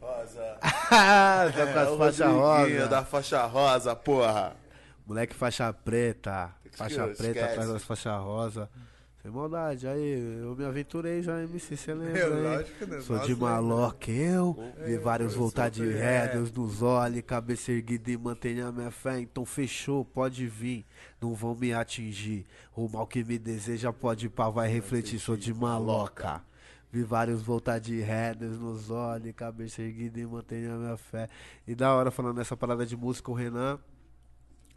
Rosa. 0.00 0.56
tá 0.62 1.50
com 1.52 1.58
É, 1.60 1.82
as 1.82 1.98
faixas 1.98 2.26
Rodriguinho 2.32 2.78
rosa. 2.78 2.88
da 2.88 3.04
faixa 3.04 3.44
rosa, 3.46 3.94
porra. 3.96 4.56
Moleque 5.06 5.34
faixa 5.34 5.70
preta. 5.72 6.50
Faixa 6.72 7.06
preta 7.08 7.44
atrás 7.44 7.68
das 7.68 7.82
faixas 7.84 8.20
rosa. 8.22 8.70
Sem 9.22 9.30
maldade. 9.32 9.86
Aí, 9.88 10.40
eu 10.40 10.54
me 10.54 10.64
aventurei 10.64 11.22
já, 11.22 11.42
MC, 11.42 11.76
você 11.76 11.92
lembra? 11.94 12.18
Eu, 12.18 12.36
hein? 12.36 12.42
lógico, 12.42 12.86
né? 12.86 13.00
Sou 13.00 13.16
Nós 13.16 13.26
de 13.26 13.32
lembra. 13.34 13.48
maloca, 13.50 14.10
eu. 14.10 14.56
Vi 14.84 14.96
vários 14.96 15.34
voltar 15.34 15.68
de 15.68 15.84
ré, 15.88 16.24
é. 16.24 16.28
Deus 16.28 16.52
nos 16.52 16.82
olha, 16.82 17.20
cabeça 17.22 17.72
erguida 17.72 18.10
e 18.10 18.16
mantenha 18.16 18.70
minha 18.70 18.90
fé. 18.90 19.18
Então 19.20 19.44
fechou, 19.44 20.04
pode 20.04 20.46
vir, 20.46 20.86
não 21.20 21.34
vão 21.34 21.54
me 21.54 21.72
atingir. 21.74 22.46
O 22.76 22.88
mal 22.88 23.06
que 23.06 23.24
me 23.24 23.38
deseja 23.38 23.92
pode 23.92 24.26
ir 24.26 24.28
pra, 24.28 24.48
vai 24.48 24.68
refletir, 24.68 25.18
sou 25.18 25.36
de 25.36 25.52
maloca. 25.52 26.40
Vi 26.90 27.02
vários 27.02 27.42
voltar 27.42 27.78
de 27.80 28.00
ré, 28.00 28.32
Deus 28.34 28.58
nos 28.58 28.90
olha, 28.90 29.30
cabeça 29.32 29.82
erguida 29.82 30.18
e 30.20 30.26
mantenha 30.26 30.74
minha 30.76 30.96
fé. 30.96 31.28
E 31.66 31.74
da 31.74 31.92
hora 31.94 32.10
falando 32.10 32.40
essa 32.40 32.56
parada 32.56 32.86
de 32.86 32.96
música, 32.96 33.30
o 33.30 33.34
Renan, 33.34 33.78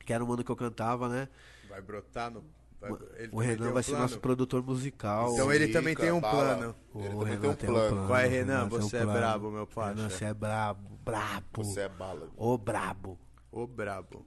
que 0.05 0.11
era 0.11 0.21
o 0.21 0.27
mano 0.27 0.43
que 0.43 0.51
eu 0.51 0.55
cantava, 0.57 1.07
né? 1.07 1.29
Vai 1.69 1.79
brotar 1.79 2.29
no... 2.29 2.43
vai- 2.81 2.91
ele 3.17 3.29
O 3.31 3.39
Renan 3.39 3.57
tem 3.57 3.67
um 3.67 3.73
vai 3.73 3.83
ser 3.83 3.91
plano? 3.91 4.03
nosso 4.03 4.19
produtor 4.19 4.63
musical. 4.63 5.33
Então 5.33 5.51
ele 5.53 5.67
Zica, 5.67 5.79
também 5.79 5.95
tem 5.95 6.11
um 6.11 6.19
plano. 6.21 6.75
Ele 6.95 7.07
O 7.07 7.19
também 7.19 7.25
Renan 7.33 7.53
tem 7.55 7.69
um 7.69 7.73
plano. 7.73 8.07
Vai, 8.07 8.27
o 8.27 8.29
Renan, 8.31 8.67
tem 8.69 8.77
um 8.77 8.81
você 8.81 8.97
é 8.97 9.01
plano. 9.03 9.19
brabo, 9.19 9.51
meu 9.51 9.67
parça. 9.67 9.95
Renan, 9.95 10.09
você 10.09 10.25
é 10.25 10.33
brabo, 10.33 10.89
brabo. 11.05 11.63
Você 11.63 11.79
é 11.81 11.89
bala. 11.89 12.29
Ô 12.35 12.57
brabo. 12.57 13.19
Ô 13.51 13.65
brabo. 13.67 14.25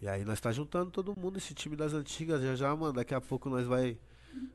E 0.00 0.08
aí 0.08 0.24
nós 0.24 0.40
tá 0.40 0.50
juntando 0.52 0.90
todo 0.90 1.18
mundo, 1.18 1.38
esse 1.38 1.54
time 1.54 1.76
das 1.76 1.92
antigas, 1.92 2.42
já 2.42 2.54
já, 2.56 2.74
mano, 2.76 2.92
daqui 2.92 3.14
a 3.14 3.20
pouco 3.20 3.48
nós 3.48 3.66
vai. 3.66 3.98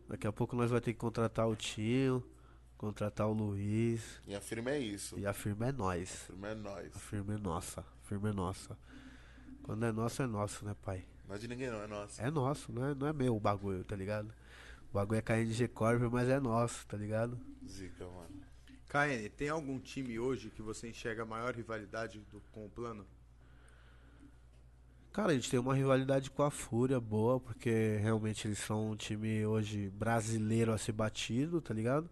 Daqui 0.09 0.27
a 0.27 0.31
pouco 0.31 0.55
nós 0.55 0.69
vai 0.71 0.81
ter 0.81 0.91
que 0.93 0.99
contratar 0.99 1.47
o 1.47 1.55
Tinho, 1.55 2.21
contratar 2.77 3.27
o 3.27 3.33
Luiz. 3.33 4.01
E 4.27 4.35
a 4.35 4.41
firma 4.41 4.71
é 4.71 4.79
isso. 4.79 5.17
E 5.17 5.25
a 5.25 5.31
firma 5.33 5.67
é 5.67 5.69
A 5.69 5.73
nós. 5.73 6.09
firma 6.27 6.47
é 6.49 6.55
nós. 6.55 6.95
A 6.95 6.99
firma 6.99 7.33
é 7.35 7.37
nossa. 7.37 7.81
A 7.81 8.07
firma 8.07 8.29
é 8.29 8.33
nossa. 8.33 8.77
Quando 9.63 9.85
é 9.85 9.91
nosso, 9.91 10.21
é 10.21 10.27
nosso, 10.27 10.65
né, 10.65 10.75
pai? 10.81 11.05
Não 11.27 11.35
é 11.35 11.37
de 11.37 11.47
ninguém 11.47 11.69
não, 11.69 11.81
é 11.81 11.87
nosso. 11.87 12.21
É 12.21 12.31
nosso, 12.31 12.71
não 12.71 12.85
é, 12.85 12.95
não 12.95 13.07
é 13.07 13.13
meu 13.13 13.35
o 13.35 13.39
bagulho, 13.39 13.83
tá 13.83 13.95
ligado? 13.95 14.33
O 14.89 14.93
bagulho 14.93 15.17
é 15.17 15.21
KNG 15.21 15.67
Corp, 15.67 16.01
mas 16.11 16.29
é 16.29 16.39
nosso, 16.39 16.85
tá 16.87 16.95
ligado? 16.97 17.37
Zica, 17.67 18.05
mano. 18.05 18.29
KN, 18.87 19.29
tem 19.35 19.49
algum 19.49 19.77
time 19.79 20.17
hoje 20.17 20.49
que 20.49 20.61
você 20.61 20.87
enxerga 20.89 21.23
a 21.23 21.25
maior 21.25 21.53
rivalidade 21.53 22.19
do- 22.31 22.41
com 22.53 22.65
o 22.65 22.69
plano? 22.69 23.05
Cara, 25.11 25.31
a 25.31 25.35
gente 25.35 25.49
tem 25.49 25.59
uma 25.59 25.75
rivalidade 25.75 26.29
com 26.31 26.43
a 26.43 26.51
Fúria 26.51 26.99
boa, 26.99 27.39
porque 27.39 27.97
realmente 27.97 28.47
eles 28.47 28.59
são 28.59 28.91
um 28.91 28.95
time 28.95 29.45
hoje 29.45 29.89
brasileiro 29.89 30.71
a 30.71 30.77
ser 30.77 30.91
batido, 30.93 31.59
tá 31.59 31.73
ligado? 31.73 32.09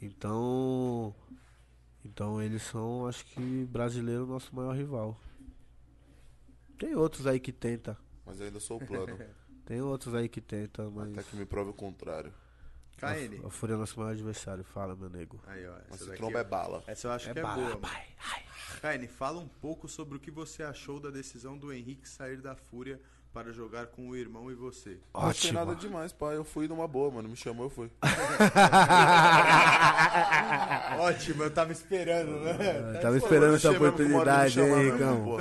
Então. 0.00 1.14
Então 2.04 2.42
eles 2.42 2.62
são, 2.62 3.06
acho 3.06 3.24
que, 3.26 3.64
brasileiro 3.66 4.26
nosso 4.26 4.54
maior 4.54 4.74
rival. 4.74 5.20
Tem 6.78 6.94
outros 6.94 7.26
aí 7.26 7.38
que 7.38 7.52
tenta. 7.52 7.96
Mas 8.24 8.40
eu 8.40 8.46
ainda 8.46 8.60
sou 8.60 8.78
o 8.80 8.86
plano. 8.86 9.18
Tem 9.64 9.80
outros 9.80 10.14
aí 10.14 10.28
que 10.28 10.40
tenta, 10.40 10.88
mas. 10.90 11.12
Até 11.12 11.22
que 11.22 11.36
me 11.36 11.44
prove 11.46 11.70
o 11.70 11.74
contrário. 11.74 12.32
KN. 12.96 13.44
A 13.46 13.50
Fúria 13.50 13.74
é 13.74 13.76
nosso 13.76 13.98
maior 13.98 14.12
adversário, 14.12 14.62
fala, 14.64 14.94
meu 14.94 15.08
nego. 15.10 15.40
Aí, 15.46 15.66
ó. 15.66 15.76
Essa 15.78 15.94
esse 15.94 16.04
daqui, 16.06 16.16
tromba 16.18 16.38
ó. 16.38 16.40
é 16.40 16.44
bala. 16.44 16.84
Essa 16.86 17.08
eu 17.08 17.12
acho 17.12 17.30
É 17.30 17.32
que 17.32 17.38
é 17.38 17.42
bala, 17.42 17.62
boa. 17.64 17.78
pai. 17.78 18.06
Ai. 18.32 18.98
KN, 18.98 19.06
fala 19.08 19.38
um 19.40 19.48
pouco 19.48 19.88
sobre 19.88 20.16
o 20.16 20.20
que 20.20 20.30
você 20.30 20.62
achou 20.62 20.98
da 21.00 21.10
decisão 21.10 21.56
do 21.56 21.72
Henrique 21.72 22.08
sair 22.08 22.40
da 22.40 22.54
Fúria 22.56 23.00
para 23.32 23.50
jogar 23.50 23.86
com 23.86 24.10
o 24.10 24.16
irmão 24.16 24.50
e 24.50 24.54
você? 24.54 24.98
Não 25.14 25.22
achei 25.22 25.50
Ótimo. 25.50 25.64
nada 25.64 25.74
demais, 25.74 26.12
pai. 26.12 26.36
Eu 26.36 26.44
fui 26.44 26.68
numa 26.68 26.86
boa, 26.86 27.10
mano. 27.10 27.28
Me 27.28 27.36
chamou, 27.36 27.66
eu 27.66 27.70
fui. 27.70 27.90
Ótimo, 31.00 31.42
eu 31.42 31.50
tava 31.50 31.72
esperando, 31.72 32.40
né? 32.40 32.94
Eu 32.94 33.00
tava 33.00 33.16
esperando 33.16 33.54
essa 33.54 33.70
oportunidade, 33.70 34.60
hein, 34.60 34.98
chamou. 34.98 35.38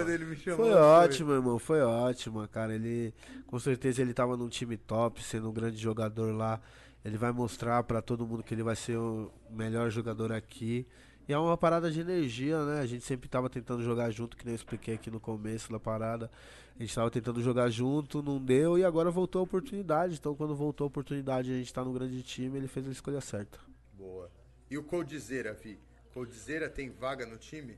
Foi 0.55 0.71
ótimo, 0.71 1.33
irmão. 1.33 1.59
Foi 1.59 1.81
ótimo, 1.81 2.47
cara. 2.47 2.73
Ele, 2.73 3.13
com 3.45 3.59
certeza, 3.59 4.01
ele 4.01 4.13
tava 4.13 4.37
num 4.37 4.47
time 4.47 4.77
top, 4.77 5.21
sendo 5.21 5.49
um 5.49 5.53
grande 5.53 5.77
jogador 5.77 6.33
lá. 6.33 6.61
Ele 7.03 7.17
vai 7.17 7.31
mostrar 7.31 7.83
pra 7.83 8.01
todo 8.01 8.25
mundo 8.25 8.43
que 8.43 8.53
ele 8.53 8.63
vai 8.63 8.75
ser 8.75 8.97
o 8.97 9.31
melhor 9.49 9.89
jogador 9.89 10.31
aqui. 10.31 10.87
E 11.27 11.33
é 11.33 11.37
uma 11.37 11.57
parada 11.57 11.91
de 11.91 11.99
energia, 11.99 12.63
né? 12.65 12.79
A 12.79 12.85
gente 12.85 13.03
sempre 13.03 13.27
tava 13.27 13.49
tentando 13.49 13.83
jogar 13.83 14.09
junto, 14.11 14.37
que 14.37 14.45
nem 14.45 14.53
eu 14.53 14.55
expliquei 14.55 14.95
aqui 14.95 15.11
no 15.11 15.19
começo 15.19 15.71
da 15.71 15.79
parada. 15.79 16.31
A 16.77 16.83
gente 16.83 16.95
tava 16.95 17.11
tentando 17.11 17.41
jogar 17.41 17.69
junto, 17.69 18.23
não 18.23 18.43
deu 18.43 18.77
e 18.77 18.83
agora 18.83 19.11
voltou 19.11 19.39
a 19.41 19.43
oportunidade. 19.43 20.15
Então, 20.15 20.35
quando 20.35 20.55
voltou 20.55 20.85
a 20.85 20.87
oportunidade, 20.87 21.51
a 21.51 21.55
gente 21.57 21.71
tá 21.73 21.83
no 21.83 21.93
grande 21.93 22.23
time, 22.23 22.57
ele 22.57 22.67
fez 22.67 22.87
a 22.87 22.91
escolha 22.91 23.21
certa. 23.21 23.59
Boa. 23.93 24.31
E 24.69 24.77
o 24.77 24.83
Coldzera, 24.83 25.53
Vi? 25.53 25.77
Coldzera 26.13 26.69
tem 26.69 26.89
vaga 26.89 27.25
no 27.25 27.37
time? 27.37 27.77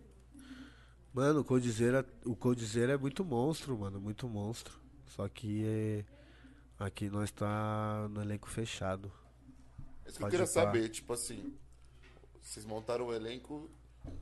Mano, 1.13 1.41
o 1.41 1.43
Coldzera, 1.43 2.05
o 2.25 2.35
Coldzera 2.35 2.93
é 2.93 2.97
muito 2.97 3.23
monstro, 3.25 3.77
mano, 3.77 3.99
muito 3.99 4.27
monstro. 4.27 4.79
Só 5.07 5.27
que 5.27 5.63
é, 5.65 6.05
aqui 6.79 7.09
nós 7.09 7.29
tá 7.31 8.07
no 8.09 8.21
elenco 8.21 8.47
fechado. 8.49 9.11
Isso 10.07 10.17
que 10.17 10.23
eu 10.23 10.29
queria 10.29 10.45
pra- 10.45 10.47
saber, 10.47 10.89
tipo 10.89 11.13
assim. 11.13 11.53
Vocês 12.41 12.65
montaram 12.65 13.07
o 13.07 13.13
elenco 13.13 13.69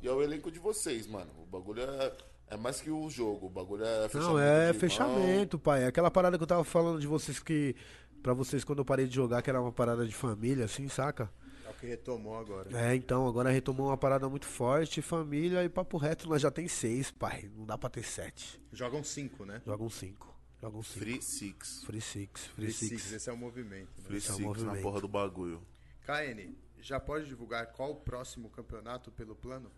e 0.02 0.08
é 0.08 0.12
o 0.12 0.22
elenco 0.22 0.52
de 0.52 0.60
vocês, 0.60 1.08
mano. 1.08 1.32
O 1.42 1.46
bagulho 1.46 1.82
é, 1.82 2.18
é 2.52 2.58
mais 2.58 2.80
que 2.82 2.92
o 2.92 3.10
jogo. 3.10 3.48
O 3.48 3.50
bagulho 3.50 3.84
é 3.84 4.08
fechamento. 4.10 4.34
Não, 4.34 4.40
é 4.40 4.68
de 4.68 4.72
mão. 4.74 4.80
fechamento, 4.80 5.58
pai. 5.60 5.84
É 5.84 5.88
aquela 5.88 6.12
parada 6.12 6.38
que 6.38 6.44
eu 6.44 6.48
tava 6.48 6.64
falando 6.64 7.00
de 7.00 7.08
vocês 7.08 7.40
que. 7.40 7.76
Pra 8.22 8.34
vocês 8.34 8.64
quando 8.64 8.80
eu 8.80 8.86
parei 8.86 9.08
de 9.08 9.16
jogar, 9.16 9.42
que 9.42 9.50
era 9.50 9.60
uma 9.60 9.72
parada 9.72 10.06
de 10.06 10.14
família, 10.14 10.66
assim, 10.66 10.88
saca? 10.88 11.32
É 11.66 11.70
o 11.70 11.74
que 11.74 11.88
retomou 11.88 12.38
agora. 12.38 12.70
É, 12.78 12.94
então, 12.96 13.28
agora 13.28 13.50
retomou 13.50 13.88
uma 13.88 13.98
parada 13.98 14.30
muito 14.30 14.46
forte, 14.46 15.02
família 15.02 15.64
e 15.64 15.70
papo 15.70 15.98
reto, 15.98 16.30
nós 16.30 16.40
já 16.42 16.52
tem 16.52 16.68
seis, 16.68 17.10
pai. 17.10 17.50
Não 17.58 17.66
dá 17.66 17.78
pra 17.80 17.90
ter 17.90 18.04
sete. 18.04 18.62
Jogam 18.72 19.04
cinco, 19.04 19.44
né? 19.44 19.60
Jogam 19.66 19.90
cinco. 19.90 20.32
Jogam 20.62 20.84
cinco. 20.84 21.00
Free 21.04 21.22
Six. 21.22 21.84
Free 21.84 22.02
six. 22.02 22.46
Free, 22.48 22.66
Free 22.66 22.74
six. 22.74 23.02
Six, 23.02 23.14
esse 23.14 23.30
é 23.30 23.34
o 23.34 23.38
movimento. 23.38 23.90
Né? 23.98 24.04
Free 24.04 24.18
Esse 24.18 24.30
é 24.30 24.34
o 24.34 24.36
Six 24.36 24.48
na 24.48 24.54
movimento. 24.66 24.84
porra 24.84 25.02
do 25.02 25.08
bagulho. 25.08 25.62
KN, 26.06 26.54
já 26.80 27.00
pode 27.00 27.26
divulgar 27.26 27.66
qual 27.72 27.92
o 27.92 27.96
próximo 27.96 28.50
campeonato 28.52 29.12
pelo 29.12 29.36
plano? 29.36 29.72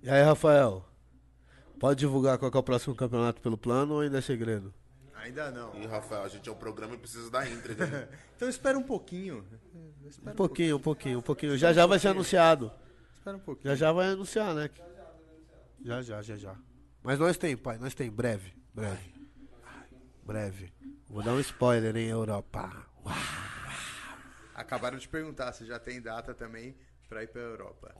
E 0.00 0.08
aí, 0.08 0.22
Rafael? 0.22 0.84
Pode 1.78 2.00
divulgar 2.00 2.38
qual 2.38 2.50
que 2.50 2.56
é 2.56 2.60
o 2.60 2.62
próximo 2.62 2.94
campeonato 2.94 3.40
pelo 3.40 3.56
plano 3.56 3.94
ou 3.94 4.00
ainda 4.00 4.18
é 4.18 4.20
segredo? 4.20 4.72
Ainda 5.14 5.50
não. 5.50 5.74
E 5.74 5.86
Rafael, 5.86 6.22
a 6.22 6.28
gente 6.28 6.48
é 6.48 6.52
um 6.52 6.56
programa 6.56 6.94
e 6.94 6.98
precisa 6.98 7.30
da 7.30 7.48
intriga. 7.48 7.86
né? 7.86 8.08
Então 8.36 8.48
espera 8.48 8.78
um 8.78 8.82
pouquinho. 8.82 9.44
Espera 10.06 10.32
Um 10.32 10.36
pouquinho, 10.36 10.76
um 10.76 10.80
pouquinho, 10.80 11.18
um 11.18 11.22
pouquinho. 11.22 11.56
Já 11.58 11.72
já 11.72 11.86
vai 11.86 11.98
ser 11.98 12.08
anunciado. 12.08 12.70
Espera 13.16 13.36
um 13.36 13.40
pouquinho. 13.40 13.70
Já 13.74 13.86
já 13.86 13.92
vai 13.92 14.08
anunciar, 14.08 14.54
né? 14.54 14.70
Já 15.84 16.02
já, 16.02 16.22
já 16.22 16.36
já. 16.36 16.56
Mas 17.02 17.18
nós 17.18 17.36
tem, 17.36 17.56
pai, 17.56 17.78
nós 17.78 17.94
tem. 17.94 18.10
Breve, 18.10 18.54
breve. 18.74 19.14
Breve. 20.24 20.72
Vou 21.08 21.22
dar 21.22 21.32
um 21.32 21.40
spoiler 21.40 21.96
em 21.96 22.08
Europa. 22.08 22.70
Acabaram 24.54 24.98
de 24.98 25.08
perguntar 25.08 25.52
se 25.52 25.64
já 25.66 25.78
tem 25.78 26.00
data 26.00 26.34
também 26.34 26.76
pra 27.08 27.22
ir 27.22 27.28
pra 27.28 27.40
Europa. 27.40 27.94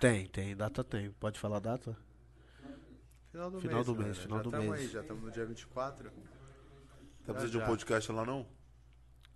Tem, 0.00 0.26
tem, 0.26 0.56
data 0.56 0.82
tem. 0.84 1.10
Pode 1.12 1.38
falar 1.38 1.58
data? 1.60 1.96
Final 3.30 3.50
do 3.50 3.60
Final 3.60 3.74
mês. 3.76 3.86
do 3.86 3.96
mês, 3.96 4.18
final 4.18 4.38
já 4.38 4.42
do 4.44 4.50
tamo 4.50 4.70
mês. 4.70 4.80
aí, 4.82 4.88
já 4.88 5.00
estamos 5.00 5.22
no 5.22 5.30
dia 5.30 5.44
24. 5.46 6.10
Tá 6.10 7.34
precisando 7.34 7.50
de 7.50 7.58
um 7.58 7.66
podcast 7.66 8.12
lá 8.12 8.24
não? 8.24 8.46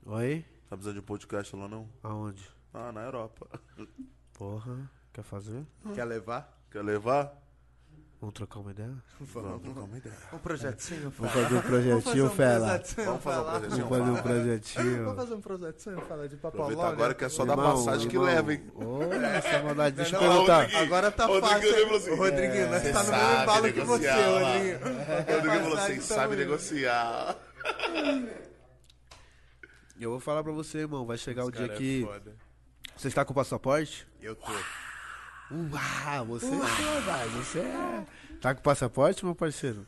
Oi? 0.07 0.45
Tá 0.69 0.77
precisando 0.77 0.95
de 0.95 1.01
um 1.01 1.05
podcast 1.05 1.55
lá 1.57 1.69
não? 1.69 1.89
Aonde? 2.03 2.51
Ah, 2.73 2.91
na 2.91 3.03
Europa. 3.03 3.47
Porra, 4.33 4.91
quer 5.13 5.23
fazer? 5.23 5.67
Quer 5.95 6.05
levar? 6.05 6.59
Quer 6.71 6.83
levar? 6.83 7.42
Vamos 8.23 8.35
trocar 8.35 8.61
uma 8.61 8.71
ideia? 8.71 8.95
Vamos 9.19 9.63
trocar 9.63 9.81
uma 9.81 9.99
ideia. 9.99 10.15
Um 10.33 10.39
projetinho, 10.39 11.11
Vamos 11.19 11.33
fazer 11.35 11.55
um 11.57 11.61
projetinho, 11.61 12.31
Fela. 12.31 12.83
Vamos 13.05 13.23
fazer 13.25 13.41
um 13.41 13.53
projetinho. 13.53 13.89
Vamos 13.89 13.99
fazer 13.99 14.11
um 14.13 14.23
projetinho. 14.23 15.05
Vamos 15.05 15.17
fazer 15.17 15.35
um 15.35 15.41
projetinho, 15.41 16.01
falar 16.03 16.27
de 16.29 16.37
papo 16.37 16.57
Aproveita 16.57 16.87
agora 16.87 17.15
que 17.15 17.25
é 17.25 17.29
só 17.29 17.45
da 17.45 17.57
passagem 17.57 18.09
que 18.09 18.17
leva, 18.17 18.55
hein? 18.55 18.63
Ô, 18.77 19.03
essa 19.03 19.63
maldade. 19.65 19.97
Deixa 19.97 20.15
eu 20.15 20.21
perguntar. 20.21 20.61
Rodriguinho. 20.61 20.83
Agora 20.85 21.11
tá 21.11 21.27
Rodriguinho 21.27 21.61
fácil. 21.63 21.77
lembra 21.77 21.97
assim, 21.97 22.11
Ô, 22.11 22.15
Rodriguinho, 22.15 22.71
nós 22.71 22.83
"Cê 22.83 22.93
tá 22.93 23.03
no 23.03 23.11
mesmo 23.11 23.43
embalo 23.43 23.73
que 23.73 23.81
você, 23.81 24.07
negociar, 24.07 24.29
lá." 24.31 24.53
Rodriguinho. 24.53 24.79
O 24.79 25.33
Rodrigo 25.35 25.65
falou 25.65 25.79
assim, 25.79 26.01
sabe 26.01 26.37
negociar. 26.37 27.37
Eu 30.01 30.11
vou 30.11 30.21
falar 30.21 30.45
pra 30.45 30.53
você, 30.53 30.79
irmão. 30.79 31.05
Vai 31.05 31.19
chegar 31.19 31.45
o 31.45 31.51
dia 31.51 31.67
é 31.67 31.69
que. 31.71 32.07
Você 32.97 33.09
está 33.09 33.25
com 33.25 33.33
o 33.33 33.35
passaporte? 33.35 34.07
Eu 34.21 34.37
tô. 34.37 34.53
Uau, 35.53 36.25
você 36.27 36.47
é 36.47 36.49
verdade, 36.49 37.31
você 37.31 37.59
é. 37.59 38.05
Tá 38.41 38.55
com 38.55 38.63
passaporte, 38.63 39.25
meu 39.25 39.35
parceiro? 39.35 39.87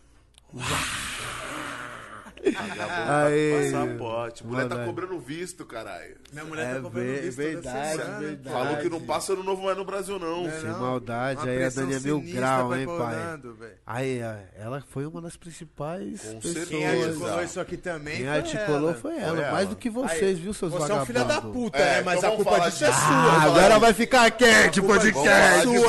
Aê. 3.09 3.71
Passaporte. 3.73 4.47
Mulher 4.47 4.69
tá 4.69 4.85
cobrando 4.85 5.19
visto, 5.19 5.65
caralho. 5.65 6.17
Minha 6.33 6.45
mulher 6.45 6.67
É 6.71 6.75
tá 6.75 6.81
comprando 6.81 7.05
ver- 7.05 7.23
visto 7.23 7.37
verdade, 7.37 7.97
verdade. 8.21 8.49
Falou 8.57 8.77
que 8.79 8.89
não 8.89 9.01
passa 9.01 9.33
ano 9.33 9.43
novo 9.43 9.63
mais 9.63 9.77
no 9.77 9.85
Brasil, 9.85 10.19
não. 10.19 10.47
É, 10.47 10.51
Sem 10.61 10.71
não. 10.71 10.81
maldade, 10.81 11.41
Uma 11.41 11.51
aí 11.51 11.65
a 11.65 11.69
Dani 11.71 11.95
é 11.95 12.01
mil 12.01 12.21
grau, 12.21 12.69
vai 12.69 12.81
hein, 12.81 12.87
pai? 12.87 12.97
Orlando. 12.97 13.59
Aí, 13.87 14.19
ela 14.59 14.83
foi 14.91 15.07
uma 15.07 15.21
das 15.23 15.37
principais 15.37 16.21
Com 16.23 16.41
pessoas. 16.41 16.69
Quem 16.69 16.87
articulou 16.87 17.43
isso 17.43 17.61
aqui 17.61 17.77
também 17.77 18.17
Quem 18.17 18.27
foi 18.27 18.35
articulou 18.37 18.91
ela. 18.91 18.95
foi 18.95 19.17
ela, 19.19 19.37
Foi 19.37 19.45
mais 19.47 19.57
ela. 19.59 19.67
do 19.67 19.77
que 19.77 19.91
vocês, 19.91 20.23
Aí, 20.23 20.35
viu, 20.35 20.53
seus 20.53 20.73
Você 20.73 20.83
é 20.83 20.95
um 20.95 20.99
vagabundos? 20.99 21.07
filho 21.07 21.25
da 21.25 21.41
puta, 21.41 21.79
É, 21.79 21.99
é, 21.99 22.03
mas 22.03 22.19
então 22.19 22.33
a 22.33 22.37
culpa 22.37 22.59
disso 22.61 22.85
é 22.85 22.91
de- 22.91 22.95
sua. 22.97 23.05
Ah, 23.07 23.43
agora 23.45 23.79
vai 23.79 23.93
ficar 23.95 24.31
quente 24.31 24.83
podcast, 24.83 25.61
tiro, 25.69 25.85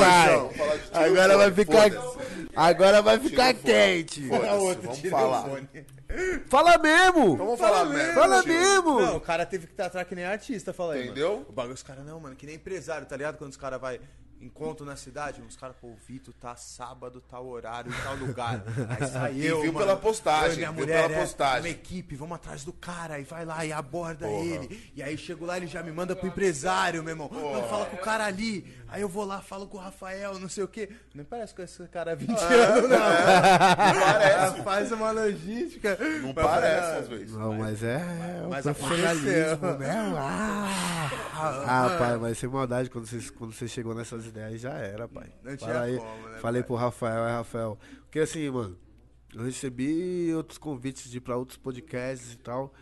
Agora 0.93 1.37
vai 1.37 1.51
ficar. 1.51 1.91
Agora 2.55 3.01
vai 3.01 3.19
ficar 3.19 3.53
quente. 3.53 4.27
Vamos 4.27 4.99
falar. 5.09 5.45
Fala 6.47 6.77
mesmo! 6.77 7.33
Então 7.33 7.45
vamos 7.45 7.59
falar 7.59 7.85
mesmo. 7.85 8.13
Fala 8.13 8.41
tio. 8.43 8.53
mesmo! 8.53 8.99
Não, 9.01 9.17
o 9.17 9.21
cara 9.21 9.45
teve 9.45 9.65
que 9.67 9.73
estar 9.73 9.87
atrás 9.87 10.07
que 10.07 10.15
nem 10.15 10.23
artista, 10.25 10.71
fala 10.73 10.93
aí, 10.93 11.05
Entendeu? 11.05 11.31
mano. 11.33 11.45
O 11.49 11.51
bagulho, 11.51 11.73
os 11.73 11.83
caras 11.83 12.05
não, 12.05 12.19
mano, 12.19 12.35
que 12.35 12.45
nem 12.45 12.55
empresário, 12.55 13.05
tá 13.07 13.17
ligado? 13.17 13.37
Quando 13.37 13.51
os 13.51 13.57
caras 13.57 13.79
vai 13.81 13.99
encontro 14.45 14.85
na 14.85 14.95
cidade, 14.95 15.41
os 15.41 15.55
caras, 15.55 15.75
pô, 15.79 15.87
o 15.87 15.95
Vitor 16.07 16.33
tá 16.33 16.55
sábado, 16.55 17.21
tal 17.29 17.45
horário, 17.47 17.91
em 17.91 18.03
tal 18.03 18.15
lugar. 18.15 18.63
Aí 18.89 19.07
sai 19.07 19.33
E 19.33 19.45
eu, 19.45 19.61
viu 19.61 19.73
mano, 19.73 19.85
pela 19.85 19.97
postagem, 19.97 20.49
eu 20.49 20.53
e 20.53 20.57
minha 20.57 20.71
viu 20.71 20.81
mulher, 20.81 21.03
pela 21.03 21.15
é, 21.15 21.21
postagem. 21.21 21.61
Uma 21.61 21.69
equipe, 21.69 22.15
vamos 22.15 22.35
atrás 22.35 22.63
do 22.63 22.71
cara, 22.73 23.19
e 23.19 23.23
vai 23.23 23.45
lá 23.45 23.65
e 23.65 23.73
aborda 23.73 24.27
Porra. 24.27 24.45
ele. 24.45 24.91
E 24.95 25.01
aí 25.03 25.17
chego 25.17 25.45
lá, 25.45 25.57
ele 25.57 25.67
já 25.67 25.81
me 25.83 25.91
manda 25.91 26.15
pro 26.15 26.27
empresário, 26.27 27.03
meu 27.03 27.11
irmão. 27.11 27.29
Não, 27.31 27.67
fala 27.67 27.85
com 27.85 27.95
o 27.95 27.99
cara 27.99 28.25
ali. 28.25 28.65
Aí 28.87 29.01
eu 29.01 29.09
vou 29.09 29.25
lá, 29.25 29.41
falo 29.41 29.67
com 29.67 29.77
o 29.77 29.81
Rafael, 29.81 30.39
não 30.39 30.47
sei 30.47 30.63
o 30.63 30.67
quê. 30.67 30.89
Não 31.13 31.25
parece 31.25 31.53
com 31.53 31.61
esse 31.61 31.83
cara 31.87 32.11
há 32.11 32.15
20 32.15 32.29
anos, 32.39 32.89
não. 32.89 32.97
Parece. 34.05 34.61
Faz 34.63 34.91
uma 34.91 35.11
logística. 35.11 35.97
Não 36.21 36.33
Mas, 36.33 36.45
parece, 36.45 36.91
não, 36.91 36.99
às 36.99 37.07
vezes. 37.07 37.31
Não, 37.31 37.53
mas 37.53 37.83
é 37.83 37.97
o 38.45 38.49
Mas 38.49 38.63
profissionalismo, 38.63 39.53
aconteceu. 39.53 39.77
né? 39.79 40.13
Ah, 40.17 41.09
ah, 41.33 41.95
pai, 41.97 42.17
mas 42.17 42.37
sem 42.37 42.49
maldade, 42.49 42.89
quando 42.89 43.05
você, 43.05 43.31
quando 43.31 43.53
você 43.53 43.67
chegou 43.67 43.93
nessas 43.93 44.25
ideias, 44.35 44.61
já 44.61 44.73
era, 44.73 45.07
pai. 45.07 45.31
Não 45.43 45.57
Fala 45.57 45.57
tinha 45.57 45.81
aí, 45.81 45.97
como, 45.97 46.29
né, 46.29 46.37
Falei 46.39 46.61
pai? 46.61 46.67
pro 46.67 46.75
Rafael, 46.75 47.23
é 47.27 47.31
Rafael. 47.31 47.77
Porque 48.01 48.19
assim, 48.19 48.49
mano, 48.49 48.77
eu 49.33 49.43
recebi 49.43 50.33
outros 50.35 50.57
convites 50.57 51.09
de 51.09 51.17
ir 51.17 51.21
pra 51.21 51.37
outros 51.37 51.57
podcasts 51.57 52.33
e 52.33 52.37
tal. 52.37 52.73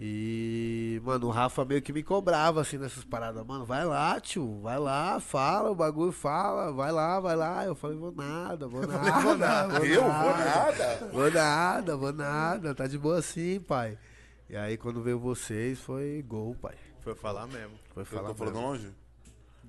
E, 0.00 1.00
mano, 1.04 1.26
o 1.26 1.30
Rafa 1.30 1.64
meio 1.64 1.82
que 1.82 1.92
me 1.92 2.04
cobrava 2.04 2.60
assim 2.60 2.78
nessas 2.78 3.02
paradas. 3.04 3.44
Mano, 3.44 3.64
vai 3.64 3.84
lá, 3.84 4.20
tio, 4.20 4.60
vai 4.60 4.78
lá, 4.78 5.18
fala, 5.18 5.72
o 5.72 5.74
bagulho 5.74 6.12
fala, 6.12 6.72
vai 6.72 6.92
lá, 6.92 7.18
vai 7.18 7.34
lá. 7.34 7.64
Eu 7.64 7.74
falei, 7.74 7.96
vou 7.96 8.12
nada, 8.12 8.68
vou 8.68 8.80
nada. 8.86 9.20
Vou 9.20 9.36
nada, 9.36 9.84
Eu? 9.84 10.02
Vou 10.02 10.10
nada. 10.10 11.08
Vou 11.12 11.30
nada, 11.32 11.96
vou 11.96 12.12
nada, 12.12 12.74
tá 12.76 12.86
de 12.86 12.96
boa 12.96 13.18
assim, 13.18 13.58
pai. 13.58 13.98
E 14.48 14.56
aí 14.56 14.76
quando 14.76 15.02
veio 15.02 15.18
vocês 15.18 15.80
foi 15.80 16.22
gol, 16.26 16.54
pai. 16.54 16.76
Foi 17.00 17.16
falar 17.16 17.48
mesmo. 17.48 17.76
Foi 17.92 18.02
Eu 18.02 18.06
falar 18.06 18.28
tô 18.28 18.34
falando 18.36 18.54
mesmo. 18.54 18.68
longe? 18.68 18.94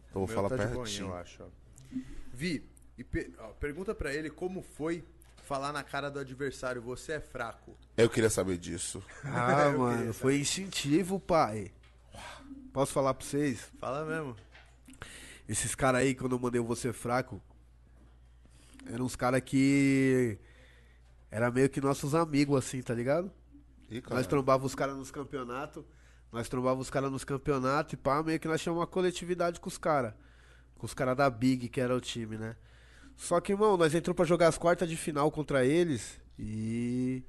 Então 0.10 0.26
vou 0.26 0.28
falar 0.28 0.50
tá 0.50 0.58
de 0.58 0.66
boinha, 0.68 0.84
pertinho. 0.84 1.08
eu 1.08 1.16
acho. 1.16 1.44
Vi, 2.34 2.64
e 2.98 3.04
pe- 3.04 3.32
ó, 3.40 3.48
pergunta 3.50 3.94
pra 3.94 4.14
ele 4.14 4.30
como 4.30 4.62
foi 4.62 5.04
falar 5.44 5.72
na 5.72 5.84
cara 5.84 6.10
do 6.10 6.20
adversário, 6.20 6.82
você 6.82 7.14
é 7.14 7.20
fraco. 7.20 7.76
Eu 7.98 8.10
queria 8.10 8.30
saber 8.30 8.58
disso. 8.58 9.04
Ah, 9.26 9.72
mano, 9.78 10.14
foi 10.14 10.40
instintivo, 10.40 11.20
pai. 11.20 11.72
Posso 12.74 12.94
falar 12.94 13.14
pra 13.14 13.26
vocês? 13.26 13.68
Fala 13.80 14.06
mesmo. 14.06 14.36
Esses 15.48 15.74
caras 15.74 16.02
aí, 16.02 16.14
quando 16.14 16.34
eu 16.36 16.40
mandei 16.40 16.62
o 16.62 16.66
você 16.66 16.94
fraco, 16.94 17.42
eram 18.86 19.06
uns 19.06 19.16
caras 19.16 19.42
que. 19.42 20.38
Era 21.32 21.50
meio 21.52 21.70
que 21.70 21.82
nossos 21.82 22.14
amigos, 22.16 22.58
assim, 22.58 22.82
tá 22.82 22.94
ligado? 22.94 23.32
Ih. 23.90 24.02
Nós 24.10 24.26
trombávamos 24.28 24.72
os 24.72 24.76
caras 24.76 24.96
nos 24.96 25.10
campeonatos. 25.12 25.84
Nós 26.32 26.48
trombávamos 26.48 26.88
os 26.88 26.92
caras 26.92 27.12
nos 27.12 27.24
campeonatos 27.24 27.94
e 27.94 27.98
pá, 27.98 28.22
meio 28.22 28.40
que 28.40 28.48
nós 28.48 28.62
chamamos 28.62 28.82
uma 28.82 28.88
coletividade 28.88 29.60
com 29.60 29.68
os 29.68 29.78
caras. 29.78 30.14
Com 30.78 30.86
os 30.86 30.94
caras 30.94 31.18
da 31.18 31.30
Big, 31.30 31.68
que 31.70 31.82
era 31.82 31.96
o 31.96 32.00
time, 32.00 32.38
né? 32.38 32.56
Só 33.18 33.42
que, 33.42 33.52
irmão, 33.52 33.76
nós 33.76 33.94
entramos 33.94 34.16
pra 34.16 34.26
jogar 34.26 34.48
as 34.48 34.58
quartas 34.58 34.88
de 34.90 34.96
final 34.96 35.30
contra 35.32 35.66
eles 35.66 36.20
e. 36.38 37.24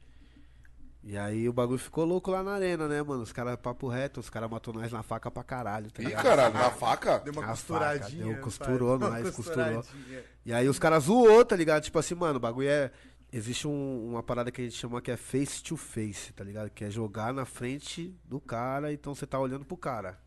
E 1.02 1.16
aí 1.16 1.48
o 1.48 1.52
bagulho 1.52 1.78
ficou 1.78 2.04
louco 2.04 2.30
lá 2.30 2.42
na 2.42 2.52
arena, 2.52 2.86
né, 2.86 3.02
mano? 3.02 3.22
Os 3.22 3.32
caras, 3.32 3.56
papo 3.56 3.88
reto, 3.88 4.20
os 4.20 4.28
caras 4.28 4.50
matou 4.50 4.74
nós 4.74 4.92
na 4.92 5.02
faca 5.02 5.30
pra 5.30 5.42
caralho, 5.42 5.90
tá 5.90 6.02
Ih, 6.02 6.10
caralho, 6.10 6.52
na 6.52 6.70
faca? 6.70 7.18
Deu 7.20 7.32
uma 7.32 7.42
A 7.42 7.48
costuradinha. 7.48 8.22
faca, 8.24 8.34
deu, 8.34 8.42
costurou 8.44 8.98
nós, 9.00 9.30
costurou. 9.34 9.82
E 10.44 10.52
aí 10.52 10.68
os 10.68 10.78
caras 10.78 11.04
zoou, 11.04 11.42
tá 11.42 11.56
ligado? 11.56 11.82
Tipo 11.82 11.98
assim, 11.98 12.14
mano, 12.14 12.36
o 12.36 12.40
bagulho 12.40 12.68
é. 12.68 12.92
Existe 13.32 13.68
um- 13.68 14.08
uma 14.10 14.22
parada 14.22 14.50
que 14.50 14.60
a 14.60 14.64
gente 14.64 14.76
chama 14.76 15.00
que 15.00 15.10
é 15.10 15.16
face 15.16 15.62
to 15.62 15.76
face, 15.76 16.32
tá 16.32 16.42
ligado? 16.42 16.68
Que 16.70 16.84
é 16.84 16.90
jogar 16.90 17.32
na 17.32 17.44
frente 17.44 18.12
do 18.24 18.40
cara, 18.40 18.92
então 18.92 19.14
você 19.14 19.26
tá 19.26 19.38
olhando 19.38 19.64
pro 19.64 19.76
cara. 19.76 20.18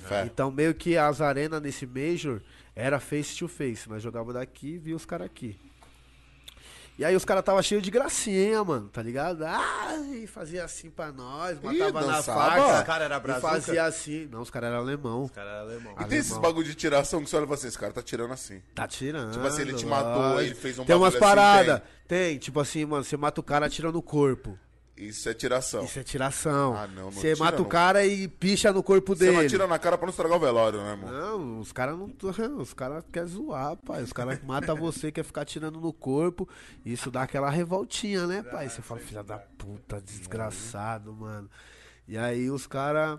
Fé. 0.00 0.24
Então 0.24 0.50
meio 0.50 0.74
que 0.74 0.96
as 0.96 1.20
arenas 1.20 1.60
nesse 1.60 1.86
Major 1.86 2.40
era 2.74 2.98
face 2.98 3.36
to 3.36 3.46
face. 3.46 3.88
Nós 3.88 4.02
jogava 4.02 4.32
daqui 4.32 4.74
e 4.74 4.78
via 4.78 4.96
os 4.96 5.04
caras 5.04 5.26
aqui. 5.26 5.58
E 6.98 7.04
aí 7.04 7.14
os 7.14 7.26
caras 7.26 7.44
tava 7.44 7.62
cheio 7.62 7.82
de 7.82 7.90
gracinha, 7.90 8.64
mano, 8.64 8.88
tá 8.88 9.02
ligado? 9.02 9.44
Ai, 9.44 10.26
fazia 10.26 10.64
assim 10.64 10.88
pra 10.88 11.12
nós, 11.12 11.60
matava 11.60 12.00
na 12.06 12.16
dançava? 12.16 12.50
faca. 12.56 12.78
Os 12.80 12.86
cara 12.86 13.04
era 13.04 13.16
e 13.16 13.20
brazuca? 13.20 13.48
fazia 13.52 13.84
assim. 13.84 14.26
Não, 14.32 14.40
os 14.40 14.48
caras 14.48 14.70
eram 14.70 14.78
alemão. 14.78 15.24
Os 15.24 15.30
caras 15.30 15.50
eram 15.52 15.60
alemão. 15.62 15.92
E 16.00 16.04
tem 16.06 16.18
esses 16.18 16.32
Alemão. 16.32 16.50
bagulho 16.50 16.66
de 16.66 16.74
tiração 16.74 17.22
que 17.22 17.28
você 17.28 17.36
olha 17.36 17.44
e 17.44 17.46
fala 17.46 17.58
assim, 17.58 17.68
esse 17.68 17.78
cara 17.78 17.92
tá 17.92 18.02
tirando 18.02 18.32
assim. 18.32 18.62
Tá 18.74 18.88
tirando. 18.88 19.32
Tipo 19.32 19.46
assim, 19.46 19.60
ele 19.60 19.74
te 19.74 19.84
matou, 19.84 20.22
lógico. 20.22 20.40
ele 20.40 20.54
fez 20.54 20.78
um 20.78 20.84
Tem 20.86 20.96
umas 20.96 21.14
assim, 21.14 21.20
paradas. 21.20 21.82
tem. 22.08 22.38
tipo 22.38 22.58
assim, 22.60 22.84
mano, 22.86 23.04
você 23.04 23.16
mata 23.16 23.40
o 23.40 23.44
cara 23.44 23.66
atirando 23.66 23.94
no 23.94 24.02
corpo. 24.02 24.58
Isso 24.96 25.28
é 25.28 25.34
tiração. 25.34 25.84
Isso 25.84 25.98
é 25.98 26.02
tiração. 26.02 26.74
Ah, 26.74 26.86
não, 26.86 27.04
não 27.04 27.12
Você 27.12 27.34
tira, 27.34 27.44
mata 27.44 27.58
o 27.58 27.62
não. 27.64 27.68
cara 27.68 28.06
e 28.06 28.26
picha 28.26 28.72
no 28.72 28.82
corpo 28.82 29.14
Você 29.14 29.26
dele. 29.26 29.36
não 29.36 29.44
atira 29.44 29.66
na 29.66 29.78
cara 29.78 29.98
pra 29.98 30.06
não 30.06 30.10
estragar 30.10 30.36
o 30.38 30.40
velório, 30.40 30.82
né, 30.82 30.90
irmão? 30.92 31.10
Não, 31.10 31.60
os 31.60 31.70
caras 31.70 31.98
não. 31.98 32.06
Os 32.58 32.72
caras 32.72 33.04
querem 33.12 33.28
zoar, 33.28 33.76
pai. 33.76 34.02
Os 34.02 34.12
caras 34.12 34.42
matam 34.42 34.74
você, 34.74 35.12
quer 35.12 35.22
ficar 35.22 35.44
tirando 35.44 35.78
no 35.80 35.92
corpo. 35.92 36.48
Isso 36.84 37.10
dá 37.10 37.22
aquela 37.24 37.50
revoltinha, 37.50 38.26
né, 38.26 38.42
pai? 38.42 38.68
Você 38.70 38.80
fala, 38.80 39.00
filha 39.00 39.22
da 39.22 39.38
puta, 39.38 40.00
desgraçado, 40.00 41.12
mano. 41.12 41.50
E 42.08 42.16
aí 42.16 42.50
os 42.50 42.66
caras. 42.66 43.18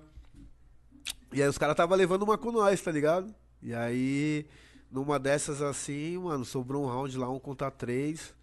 E 1.31 1.41
aí 1.43 1.47
os 1.47 1.57
caras 1.57 1.75
tava 1.75 1.95
levando 1.95 2.23
uma 2.23 2.37
com 2.37 2.51
nós, 2.51 2.81
tá 2.81 2.91
ligado? 2.91 3.33
E 3.61 3.73
aí, 3.73 4.47
numa 4.89 5.19
dessas 5.19 5.61
assim, 5.61 6.17
mano, 6.17 6.43
sobrou 6.45 6.83
um 6.83 6.87
round 6.87 7.15
lá, 7.17 7.29
um 7.29 7.37
contra 7.39 7.69
três. 7.69 8.33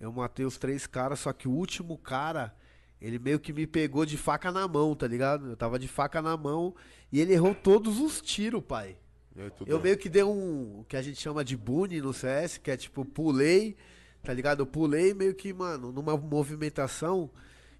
Eu 0.00 0.12
matei 0.12 0.46
os 0.46 0.56
três 0.56 0.86
caras, 0.86 1.18
só 1.20 1.32
que 1.32 1.48
o 1.48 1.50
último 1.50 1.98
cara, 1.98 2.54
ele 3.00 3.18
meio 3.18 3.38
que 3.38 3.52
me 3.52 3.66
pegou 3.66 4.04
de 4.04 4.16
faca 4.16 4.50
na 4.50 4.66
mão, 4.66 4.94
tá 4.94 5.06
ligado? 5.06 5.50
Eu 5.50 5.56
tava 5.56 5.78
de 5.78 5.86
faca 5.88 6.20
na 6.20 6.36
mão 6.36 6.74
e 7.12 7.20
ele 7.20 7.32
errou 7.32 7.54
todos 7.54 8.00
os 8.00 8.20
tiros, 8.20 8.62
pai. 8.62 8.96
Aí, 9.36 9.50
Eu 9.66 9.76
bem. 9.78 9.84
meio 9.84 9.98
que 9.98 10.08
dei 10.08 10.24
um, 10.24 10.80
o 10.80 10.84
que 10.88 10.96
a 10.96 11.02
gente 11.02 11.20
chama 11.20 11.44
de 11.44 11.56
bunny 11.56 12.00
no 12.00 12.12
CS, 12.12 12.58
que 12.58 12.70
é 12.70 12.76
tipo, 12.76 13.04
pulei, 13.04 13.76
tá 14.22 14.32
ligado? 14.34 14.60
Eu 14.60 14.66
pulei 14.66 15.14
meio 15.14 15.34
que, 15.34 15.52
mano, 15.52 15.92
numa 15.92 16.16
movimentação 16.16 17.30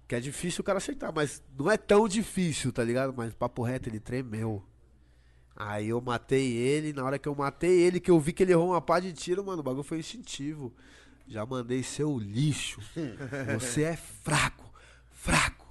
que 0.07 0.15
é 0.15 0.19
difícil 0.19 0.61
o 0.61 0.63
cara 0.63 0.77
acertar, 0.77 1.13
mas 1.13 1.43
não 1.57 1.69
é 1.69 1.77
tão 1.77 2.07
difícil, 2.07 2.71
tá 2.71 2.83
ligado? 2.83 3.13
Mas 3.15 3.33
papo 3.33 3.61
reto, 3.61 3.89
ele 3.89 3.99
tremeu. 3.99 4.63
Aí 5.55 5.89
eu 5.89 5.99
matei 5.99 6.53
ele, 6.53 6.93
na 6.93 7.03
hora 7.03 7.19
que 7.19 7.27
eu 7.27 7.35
matei 7.35 7.81
ele, 7.81 7.99
que 7.99 8.09
eu 8.09 8.19
vi 8.19 8.31
que 8.31 8.43
ele 8.43 8.53
errou 8.53 8.69
uma 8.69 8.81
pá 8.81 8.99
de 8.99 9.11
tiro, 9.11 9.43
mano, 9.43 9.59
o 9.59 9.63
bagulho 9.63 9.83
foi 9.83 9.99
instintivo. 9.99 10.73
Já 11.27 11.45
mandei 11.45 11.83
seu 11.83 12.17
lixo. 12.17 12.79
Você 13.59 13.83
é 13.83 13.95
fraco, 13.97 14.68
fraco, 15.21 15.65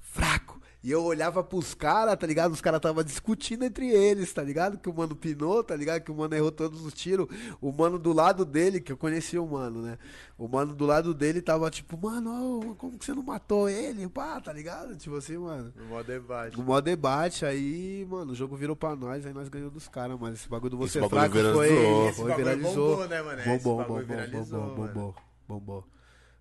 fraco. 0.00 0.54
E 0.82 0.90
eu 0.90 1.02
olhava 1.02 1.42
pros 1.42 1.72
caras, 1.72 2.14
tá 2.14 2.26
ligado? 2.26 2.52
Os 2.52 2.60
caras 2.60 2.78
tava 2.78 3.02
discutindo 3.02 3.64
entre 3.64 3.88
eles, 3.88 4.30
tá 4.34 4.42
ligado? 4.42 4.76
Que 4.76 4.90
o 4.90 4.92
mano 4.92 5.16
pinou, 5.16 5.64
tá 5.64 5.74
ligado? 5.74 6.02
Que 6.02 6.10
o 6.12 6.14
mano 6.14 6.34
errou 6.34 6.52
todos 6.52 6.84
os 6.84 6.92
tiros. 6.92 7.26
O 7.58 7.72
mano 7.72 7.98
do 7.98 8.12
lado 8.12 8.44
dele, 8.44 8.82
que 8.82 8.92
eu 8.92 8.96
conhecia 8.98 9.40
o 9.40 9.50
mano, 9.50 9.80
né? 9.80 9.96
O 10.36 10.46
mano 10.46 10.74
do 10.74 10.84
lado 10.84 11.14
dele 11.14 11.40
tava 11.40 11.70
tipo, 11.70 11.96
mano, 11.96 12.74
como 12.76 12.98
que 12.98 13.04
você 13.06 13.14
não 13.14 13.22
matou 13.22 13.66
ele? 13.66 14.06
Pá, 14.10 14.38
tá 14.42 14.52
ligado? 14.52 14.94
Tipo 14.96 15.16
assim, 15.16 15.38
mano. 15.38 15.72
No 15.74 15.86
modo 15.86 16.04
debate. 16.06 16.58
No 16.58 16.62
maior 16.64 16.82
debate, 16.82 17.46
aí, 17.46 18.06
mano, 18.06 18.32
o 18.32 18.34
jogo 18.34 18.54
virou 18.54 18.76
pra 18.76 18.94
nós, 18.94 19.24
aí 19.24 19.32
nós 19.32 19.48
ganhamos 19.48 19.72
dos 19.72 19.88
caras, 19.88 20.18
mas 20.20 20.34
esse 20.34 20.48
bagulho 20.50 20.72
do 20.72 20.76
você 20.76 20.98
Esse 20.98 21.08
bagulho 21.08 21.18
fraco 21.18 21.34
viralizou. 21.34 21.64
foi, 21.64 22.08
Esse 22.08 22.16
foi 22.20 22.28
bagulho 22.30 22.44
viralizou. 22.46 22.88
bombou, 22.90 23.08
né, 23.08 23.22
mano? 23.22 23.40
Esse 23.40 23.48
Bombou, 23.48 23.76
bagulho 23.78 24.06
bombou, 24.06 24.16
viralizou, 24.26 24.60
bombou, 24.60 24.76
mano. 24.80 24.92
bombou, 24.94 25.14
bombou. 25.48 25.84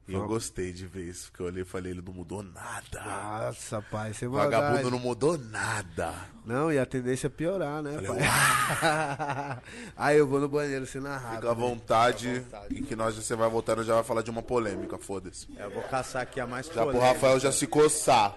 E 0.06 0.14
eu 0.14 0.28
gostei 0.28 0.74
de 0.74 0.86
ver 0.86 1.04
isso, 1.06 1.32
porque 1.32 1.42
eu 1.42 1.46
olhei 1.46 1.62
e 1.62 1.66
falei, 1.66 1.94
ele 1.94 2.02
não 2.06 2.12
mudou 2.14 2.44
nada. 2.44 3.02
Nossa, 3.06 3.82
pai, 3.84 4.14
você 4.14 4.26
é 4.26 4.28
Vagabundo 4.28 4.64
maldade. 4.74 4.92
não 4.92 5.00
mudou 5.00 5.38
nada. 5.38 6.14
Não, 6.46 6.70
e 6.72 6.78
a 6.78 6.86
tendência 6.86 7.28
é 7.28 7.30
piorar, 7.30 7.82
né, 7.82 7.94
Falei, 8.02 8.22
pai? 8.22 9.62
aí 9.96 10.18
eu 10.18 10.28
vou 10.28 10.42
no 10.42 10.50
banheiro 10.50 10.86
sem 10.86 11.00
narrar. 11.00 11.36
Fica 11.36 11.52
à 11.52 11.54
vontade, 11.54 12.46
e 12.70 12.82
que 12.82 12.96
nós 12.98 13.16
você 13.16 13.34
vai 13.34 13.50
voltar 13.50 13.78
e 13.78 13.84
já 13.84 13.96
vai 13.96 14.04
falar 14.04 14.22
de 14.22 14.30
uma 14.30 14.44
polêmica, 14.44 14.98
foda-se. 14.98 15.48
É, 15.58 15.64
Eu 15.64 15.72
vou 15.72 15.84
caçar 15.84 16.22
aqui 16.24 16.40
a 16.40 16.46
mais 16.46 16.66
Já 16.66 16.74
pro 16.74 16.84
polêmica. 16.86 17.06
Rafael 17.08 17.40
já 17.40 17.52
se 17.54 17.66
coçar. 17.66 18.36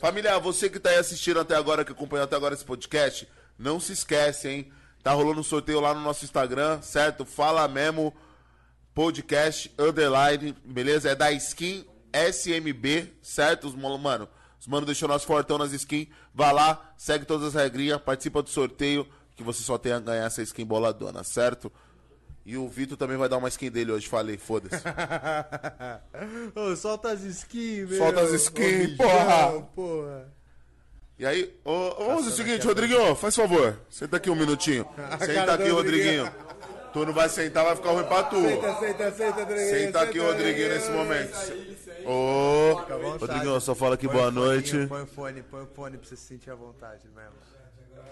Família, 0.00 0.38
você 0.40 0.68
que 0.68 0.80
tá 0.80 0.90
aí 0.90 0.96
assistindo 0.98 1.38
até 1.38 1.54
agora, 1.54 1.84
que 1.84 1.92
acompanhou 1.92 2.24
até 2.24 2.34
agora 2.34 2.54
esse 2.54 2.64
podcast, 2.64 3.28
não 3.56 3.78
se 3.78 3.92
esquece, 3.92 4.48
hein? 4.48 4.72
Tá 5.02 5.12
rolando 5.12 5.40
um 5.40 5.44
sorteio 5.44 5.80
lá 5.80 5.94
no 5.94 6.00
nosso 6.00 6.24
Instagram, 6.24 6.82
certo? 6.82 7.24
Fala 7.24 7.68
mesmo, 7.68 8.12
podcast, 8.94 9.72
underline, 9.78 10.54
beleza? 10.64 11.10
É 11.10 11.14
da 11.14 11.32
skin 11.32 11.84
SMB, 12.12 13.12
certo? 13.20 13.66
Os 13.66 13.74
mano, 13.74 14.28
os 14.60 14.66
mano 14.66 14.86
deixou 14.86 15.08
nós 15.08 15.24
fortão 15.24 15.58
nas 15.58 15.72
skins. 15.72 16.08
Vai 16.32 16.52
lá, 16.52 16.92
segue 16.96 17.24
todas 17.24 17.48
as 17.48 17.54
regrinhas, 17.54 18.00
participa 18.00 18.42
do 18.42 18.48
sorteio, 18.48 19.06
que 19.36 19.42
você 19.42 19.62
só 19.62 19.76
tem 19.76 19.92
a 19.92 19.98
ganhar 19.98 20.24
essa 20.24 20.42
skin 20.42 20.64
boladona, 20.64 21.24
certo? 21.24 21.70
E 22.46 22.56
o 22.56 22.68
Vitor 22.68 22.96
também 22.96 23.16
vai 23.16 23.28
dar 23.28 23.38
uma 23.38 23.48
skin 23.48 23.70
dele 23.70 23.90
hoje, 23.90 24.06
falei, 24.06 24.36
foda-se. 24.36 24.76
Solta 26.76 27.10
as 27.10 27.22
skins, 27.22 27.88
meu. 27.88 27.98
Solta 27.98 28.20
as 28.20 28.32
skins, 28.32 28.96
porra. 28.96 29.62
porra. 29.74 30.32
E 31.18 31.24
aí, 31.24 31.54
ô, 31.64 31.70
ô, 31.70 31.94
vamos 32.06 32.24
fazer 32.24 32.28
o 32.28 32.32
seguinte, 32.32 32.66
Rodriguinho, 32.66 33.14
faz 33.14 33.34
favor. 33.34 33.78
Senta 33.88 34.18
aqui 34.18 34.28
um 34.28 34.34
minutinho. 34.34 34.86
Senta 35.24 35.54
aqui, 35.54 35.68
Rodriguinho. 35.68 36.30
Tu 36.94 37.04
não 37.04 37.12
vai 37.12 37.28
sentar, 37.28 37.64
vai 37.64 37.74
ficar 37.74 37.90
ruim 37.90 38.04
pra 38.04 38.22
tu. 38.22 38.40
Senta, 38.40 38.74
senta, 38.78 39.10
senta, 39.10 39.40
Rodriguinho. 39.40 39.68
Senta 39.68 40.00
aqui, 40.00 40.18
Rodriguinho, 40.20 40.68
nesse 40.68 40.90
momento. 40.92 41.36
Ô, 42.06 42.76
vontade. 42.76 43.18
Rodriguinho, 43.18 43.60
só 43.60 43.74
fala 43.74 43.96
aqui 43.96 44.06
Põe 44.06 44.16
boa 44.16 44.28
o 44.28 44.30
noite. 44.30 44.86
Põe 44.86 45.02
o 45.02 45.06
fone, 45.06 45.42
põe 45.42 45.62
o 45.64 45.66
fone 45.66 45.98
pra 45.98 46.08
você 46.08 46.14
se 46.14 46.22
sentir 46.22 46.52
à 46.52 46.54
vontade 46.54 47.08
mesmo. 47.08 47.32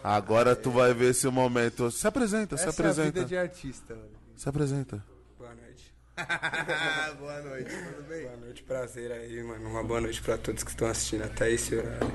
Agora 0.02 0.56
tu 0.56 0.72
vai 0.72 0.92
ver 0.92 1.10
esse 1.10 1.28
momento. 1.28 1.92
Se 1.92 2.04
apresenta, 2.08 2.56
se 2.56 2.66
Essa 2.66 2.82
é 2.82 2.86
a 2.86 2.90
vida 2.90 3.02
apresenta. 3.02 3.24
de 3.24 3.36
artista, 3.36 3.94
mano. 3.94 4.10
Se 4.34 4.48
apresenta. 4.48 5.04
Boa 5.38 5.54
noite. 5.54 5.94
boa 7.20 7.40
noite, 7.40 7.70
tudo 7.70 8.08
bem? 8.08 8.22
Boa 8.24 8.36
noite, 8.38 8.62
prazer 8.64 9.12
aí, 9.12 9.44
mano. 9.44 9.70
Uma 9.70 9.84
boa 9.84 10.00
noite 10.00 10.20
pra 10.20 10.36
todos 10.36 10.64
que 10.64 10.70
estão 10.70 10.88
assistindo 10.88 11.22
até 11.22 11.52
esse 11.52 11.76
horário. 11.76 12.12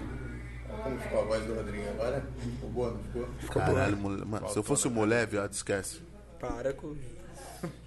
Como 0.83 0.99
ficou 0.99 1.21
a 1.21 1.23
voz 1.23 1.45
do 1.45 1.53
Rodriguinho 1.55 1.91
agora? 1.91 2.27
Ficou 2.41 2.69
boa, 2.71 2.91
não 2.91 3.03
ficou? 3.03 3.27
Caralho, 3.53 3.95
mulher. 3.95 4.25
Mano, 4.25 4.49
se 4.49 4.59
eu 4.59 4.63
fosse 4.63 4.89
mulher, 4.89 5.25
viado, 5.25 5.53
esquece. 5.53 6.01
Para 6.39 6.73
com. 6.73 6.95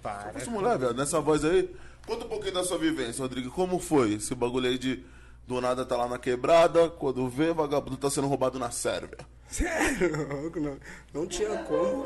Para. 0.01 0.33
Fosse 0.33 0.49
mulher, 0.49 0.77
viado, 0.77 0.95
nessa 0.95 1.19
voz 1.21 1.43
aí. 1.45 1.73
Conta 2.05 2.25
um 2.25 2.29
pouquinho 2.29 2.53
da 2.53 2.63
sua 2.63 2.77
vivência, 2.77 3.21
Rodrigo. 3.21 3.51
Como 3.51 3.79
foi 3.79 4.13
esse 4.13 4.33
bagulho 4.35 4.67
aí 4.67 4.77
de 4.77 5.03
do 5.47 5.59
nada 5.59 5.85
tá 5.85 5.97
lá 5.97 6.07
na 6.07 6.17
quebrada, 6.17 6.89
quando 6.89 7.27
vê, 7.27 7.53
vagabundo 7.53 7.97
tá 7.97 8.09
sendo 8.09 8.27
roubado 8.27 8.57
na 8.57 8.71
Sérvia. 8.71 9.17
Sério, 9.47 10.27
louco, 10.41 10.59
não. 10.59 10.77
Não 11.13 11.27
tinha 11.27 11.63
como. 11.63 12.05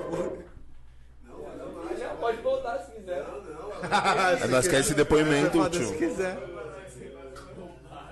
Pode 2.20 2.42
voltar 2.42 2.80
se 2.80 2.92
quiser. 2.92 3.24
Aí 4.42 4.50
nós 4.50 4.68
quer 4.68 4.80
esse 4.80 4.96
depoimento, 4.96 5.60
Foda 5.60 5.78
se 5.78 5.86
tio. 5.86 5.98
quiser. 5.98 6.38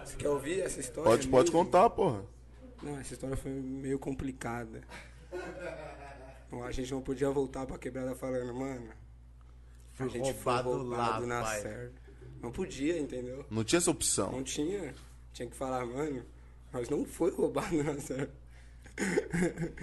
Você 0.05 0.15
quer 0.17 0.29
ouvir 0.29 0.61
essa 0.61 0.79
história? 0.79 1.09
Pode, 1.09 1.27
pode 1.27 1.51
mesmo? 1.51 1.65
contar, 1.65 1.89
porra. 1.89 2.21
Não, 2.83 2.99
essa 2.99 3.13
história 3.13 3.35
foi 3.35 3.51
meio 3.51 3.97
complicada. 3.97 4.81
Bom, 6.53 6.63
a 6.63 6.71
gente 6.71 6.91
não 6.91 7.01
podia 7.01 7.31
voltar 7.31 7.65
pra 7.65 7.79
quebrada 7.79 8.13
falando, 8.13 8.53
mano. 8.53 8.89
A 9.97 10.03
gente 10.07 10.19
roubado 10.31 10.69
foi 10.69 10.77
roubado 10.79 11.21
lá, 11.21 11.27
na 11.27 11.41
pai. 11.41 11.89
Não 12.41 12.51
podia, 12.51 12.99
entendeu? 12.99 13.43
Não 13.49 13.63
tinha 13.63 13.77
essa 13.79 13.89
opção. 13.89 14.31
Não 14.31 14.43
tinha. 14.43 14.93
Tinha 15.33 15.49
que 15.49 15.55
falar, 15.55 15.83
mano, 15.85 16.23
nós 16.71 16.87
não 16.89 17.03
foi 17.05 17.31
roubado 17.31 17.75
na 17.83 17.99
Sérvia. 17.99 18.29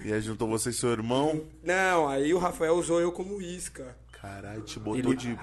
E 0.04 0.12
aí 0.12 0.20
juntou 0.20 0.46
você 0.48 0.70
e 0.70 0.72
seu 0.72 0.90
irmão. 0.90 1.44
Não, 1.64 2.08
aí 2.08 2.32
o 2.32 2.38
Rafael 2.38 2.74
usou 2.76 3.00
eu 3.00 3.10
como 3.10 3.42
isca. 3.42 3.96
Caralho, 4.12 4.62
te 4.62 4.78
botou 4.78 5.10
Ele- 5.12 5.16
de. 5.16 5.38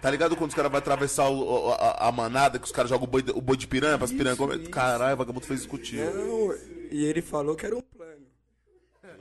Tá 0.00 0.10
ligado 0.10 0.36
quando 0.36 0.50
os 0.50 0.54
caras 0.56 0.70
vão 0.70 0.78
atravessar 0.78 1.28
o- 1.28 1.72
a, 1.72 2.08
a 2.08 2.12
manada, 2.12 2.58
que 2.58 2.64
os 2.64 2.72
caras 2.72 2.88
jogam 2.88 3.06
o 3.06 3.10
boi, 3.10 3.22
de- 3.22 3.32
o 3.32 3.40
boi 3.42 3.56
de 3.56 3.66
piranha 3.66 3.98
pras 3.98 4.08
Isso, 4.10 4.16
piranhas 4.18 4.38
comer? 4.38 4.68
Caralho, 4.70 5.14
o 5.14 5.18
vagabundo 5.18 5.44
fez 5.44 5.60
isso 5.60 5.68
contigo. 5.68 6.02
Não, 6.02 6.54
e 6.90 7.04
ele 7.04 7.20
falou 7.20 7.54
que 7.56 7.66
era 7.66 7.76
um 7.76 7.80
plano. 7.82 8.24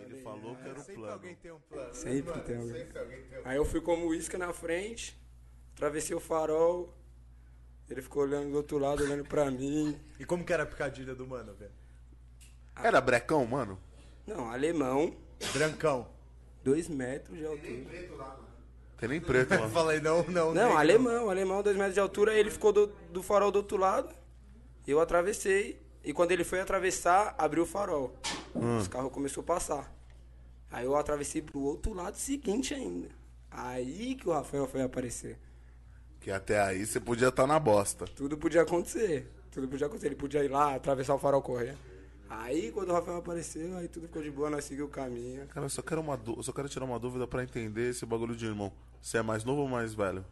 Ele 0.05 0.21
falou 0.21 0.55
que 0.55 0.67
era 0.67 0.73
o 0.79 0.83
Sempre 0.83 0.95
plano. 0.95 1.14
Alguém 1.25 1.35
tem 1.35 1.51
um 1.51 1.59
plano. 1.59 1.93
Sempre 1.93 2.39
tem 2.41 2.57
alguém. 2.57 2.73
Sempre 2.73 2.99
alguém 2.99 3.21
tem 3.23 3.39
um 3.39 3.41
Aí 3.45 3.57
eu 3.57 3.65
fui 3.65 3.81
como 3.81 4.13
isca 4.13 4.37
na 4.37 4.53
frente, 4.53 5.17
atravessei 5.73 6.15
o 6.15 6.19
farol, 6.19 6.93
ele 7.89 8.01
ficou 8.01 8.23
olhando 8.23 8.51
do 8.51 8.57
outro 8.57 8.77
lado, 8.77 9.03
olhando 9.03 9.25
pra 9.25 9.49
mim. 9.49 9.99
E 10.19 10.25
como 10.25 10.43
que 10.43 10.53
era 10.53 10.63
a 10.63 10.65
picadilha 10.65 11.15
do 11.15 11.25
mano, 11.25 11.53
velho? 11.53 11.71
Era 12.75 12.99
brecão, 13.01 13.45
mano? 13.45 13.79
Não, 14.27 14.51
alemão, 14.51 15.15
Brancão. 15.53 16.07
dois 16.63 16.87
metros 16.89 17.37
de 17.37 17.45
altura. 17.45 17.67
Tem 18.97 19.09
nem 19.09 19.21
preto 19.21 19.53
lá. 19.53 19.69
Falei, 19.69 19.99
não, 19.99 20.23
não. 20.23 20.53
Não, 20.53 20.53
negro. 20.53 20.77
alemão, 20.77 21.29
alemão, 21.29 21.61
dois 21.61 21.75
metros 21.75 21.93
de 21.93 21.99
altura, 21.99 22.33
ele 22.33 22.49
ficou 22.49 22.71
do, 22.71 22.87
do 23.11 23.21
farol 23.21 23.51
do 23.51 23.57
outro 23.57 23.77
lado. 23.77 24.13
Eu 24.87 24.99
atravessei, 24.99 25.81
e 26.03 26.13
quando 26.13 26.31
ele 26.31 26.43
foi 26.43 26.59
atravessar, 26.59 27.35
abriu 27.37 27.63
o 27.63 27.65
farol. 27.65 28.15
Os 28.79 28.87
carros 28.87 29.11
começaram 29.11 29.43
a 29.43 29.45
passar. 29.45 29.94
Aí 30.75 30.83
eu 30.83 30.97
atravessei 30.97 31.41
pro 31.41 31.61
outro 31.61 31.93
lado 31.93 32.17
seguinte 32.17 32.73
ainda. 32.73 33.07
Aí 33.49 34.13
que 34.15 34.27
o 34.27 34.33
Rafael 34.33 34.67
foi 34.67 34.81
aparecer. 34.81 35.39
Que 36.19 36.29
até 36.29 36.59
aí 36.59 36.85
você 36.85 36.99
podia 36.99 37.29
estar 37.29 37.47
na 37.47 37.57
bosta. 37.57 38.05
Tudo 38.05 38.37
podia 38.37 38.63
acontecer. 38.63 39.31
Tudo 39.51 39.69
podia 39.69 39.87
acontecer. 39.87 40.07
Ele 40.07 40.17
podia 40.17 40.43
ir 40.43 40.49
lá, 40.49 40.75
atravessar 40.75 41.15
o 41.15 41.17
farol 41.17 41.41
correr. 41.41 41.77
Aí 42.29 42.73
quando 42.73 42.89
o 42.89 42.91
Rafael 42.91 43.19
apareceu, 43.19 43.77
aí 43.77 43.87
tudo 43.87 44.07
ficou 44.07 44.21
de 44.21 44.29
boa, 44.29 44.49
nós 44.49 44.65
seguimos 44.65 44.89
o 44.89 44.93
caminho. 44.93 45.47
Cara, 45.47 45.65
eu 45.65 45.69
só 45.69 45.81
quero, 45.81 46.01
uma 46.01 46.19
eu 46.27 46.43
só 46.43 46.51
quero 46.51 46.67
tirar 46.67 46.83
uma 46.83 46.99
dúvida 46.99 47.25
pra 47.25 47.41
entender 47.41 47.91
esse 47.91 48.05
bagulho 48.05 48.35
de 48.35 48.45
irmão. 48.45 48.69
Você 49.01 49.17
é 49.17 49.21
mais 49.21 49.45
novo 49.45 49.61
ou 49.61 49.69
mais 49.69 49.93
velho? 49.93 50.25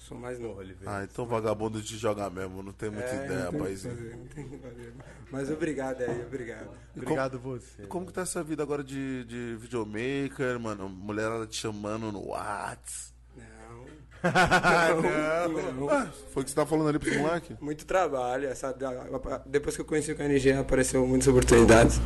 Sou 0.00 0.18
mais 0.18 0.38
novo. 0.40 0.60
Ah, 0.86 1.04
então 1.04 1.26
vagabundo 1.26 1.80
de 1.80 1.96
jogar 1.98 2.30
mesmo, 2.30 2.62
não 2.62 2.72
tem 2.72 2.90
muita 2.90 3.06
É, 3.10 3.24
ideia, 3.26 3.28
não 3.28 3.36
tem 3.36 3.48
o 3.48 3.52
que 3.52 3.58
paizinho. 3.58 3.94
fazer, 3.96 4.16
não 4.16 4.26
tem 4.26 4.44
o 4.44 4.48
que 4.48 4.58
fazer. 4.58 4.94
Mas 5.30 5.50
obrigado 5.50 6.00
aí, 6.02 6.22
obrigado. 6.26 6.70
Obrigado 6.96 7.38
você. 7.38 7.82
Como 7.86 8.06
que 8.06 8.12
tá 8.12 8.22
essa 8.22 8.42
vida 8.42 8.62
agora 8.62 8.82
de, 8.82 9.24
de 9.24 9.56
videomaker, 9.60 10.58
mano? 10.58 10.88
Mulherada 10.88 11.46
te 11.46 11.56
chamando 11.56 12.10
no 12.10 12.30
Whats. 12.30 13.12
Não. 13.36 13.84
não. 15.74 15.90
Ah, 15.90 16.08
foi 16.32 16.42
o 16.42 16.44
que 16.44 16.50
você 16.50 16.56
tá 16.56 16.64
falando 16.66 16.88
ali 16.88 16.98
pros 16.98 17.16
moleque? 17.18 17.56
Muito 17.60 17.84
trabalho. 17.84 18.48
Essa, 18.48 18.74
depois 19.46 19.76
que 19.76 19.82
eu 19.82 19.86
conheci 19.86 20.10
o 20.12 20.16
KNG, 20.16 20.52
apareceu 20.54 21.06
muitas 21.06 21.28
oportunidades. 21.28 22.00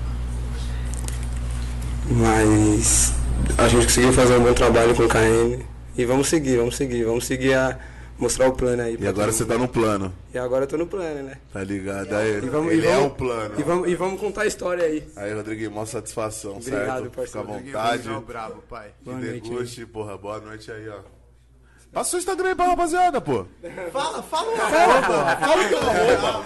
Mas 2.10 3.12
a 3.56 3.68
gente 3.68 3.84
conseguiu 3.86 4.12
fazer 4.12 4.36
um 4.36 4.42
bom 4.42 4.52
trabalho 4.52 4.94
com 4.94 5.04
o 5.04 5.08
KN. 5.08 5.73
E 5.96 6.04
vamos 6.04 6.28
seguir, 6.28 6.56
vamos 6.58 6.76
seguir, 6.76 7.04
vamos 7.04 7.24
seguir 7.26 7.54
a 7.54 7.78
mostrar 8.18 8.48
o 8.48 8.52
plano 8.52 8.82
aí. 8.82 8.96
E 9.00 9.06
agora 9.06 9.30
você 9.32 9.44
tá 9.44 9.56
no 9.58 9.68
plano, 9.68 10.12
E 10.32 10.38
agora 10.38 10.64
eu 10.64 10.68
tô 10.68 10.76
no 10.76 10.86
plano, 10.86 11.22
né? 11.22 11.38
tá 11.52 11.62
ligado? 11.62 12.12
Aí, 12.14 12.36
E 12.38 12.40
vamos, 12.40 12.72
ele 12.72 12.82
e 12.82 12.86
vamos, 12.90 13.02
é 13.04 13.06
o 13.06 13.10
plano. 13.10 13.54
E 13.58 13.62
vamos, 13.62 13.88
e 13.88 13.94
vamos 13.94 14.20
contar 14.20 14.42
a 14.42 14.46
história 14.46 14.84
aí. 14.84 15.06
Aí, 15.16 15.32
Rodriguinho, 15.32 15.70
mó 15.70 15.84
satisfação, 15.84 16.56
Obrigado, 16.56 16.86
certo? 16.86 17.04
Fica 17.04 17.16
parceiro. 17.16 17.48
à 17.48 17.52
vontade. 17.52 18.08
Não, 18.08 18.20
brabo, 18.20 18.62
pai. 18.68 18.90
Que 19.02 19.10
Boa 19.10 19.18
noite 19.18 19.40
deguste, 19.50 19.86
porra. 19.86 20.16
Boa 20.18 20.40
noite 20.40 20.70
aí, 20.70 20.88
ó. 20.88 20.98
Passa 21.92 22.16
o 22.16 22.18
Instagram 22.18 22.48
aí 22.48 22.54
pra 22.56 22.66
rapaziada, 22.66 23.20
pô. 23.20 23.46
Fala, 23.92 24.20
fala. 24.24 24.56
Fala, 24.56 25.02
porra. 25.02 25.36
Fala 25.36 25.64
o 25.64 25.68
teu 25.68 25.78
arroba. 25.78 26.44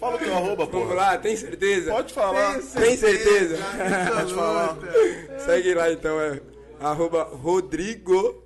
Fala 0.00 0.14
o 0.14 0.18
teu 0.18 0.34
arroba, 0.34 0.64
Vamos 0.66 0.70
porra. 0.88 0.94
lá, 0.94 1.18
tem 1.18 1.36
certeza? 1.36 1.90
Pode 1.92 2.14
falar. 2.14 2.58
Tem 2.58 2.96
certeza? 2.96 3.58
Pode 4.16 4.34
falar. 4.34 4.78
Segue 5.44 5.74
lá 5.74 5.92
então, 5.92 6.18
é 6.18 6.40
arroba 6.82 7.24
Rodrigo 7.24 8.42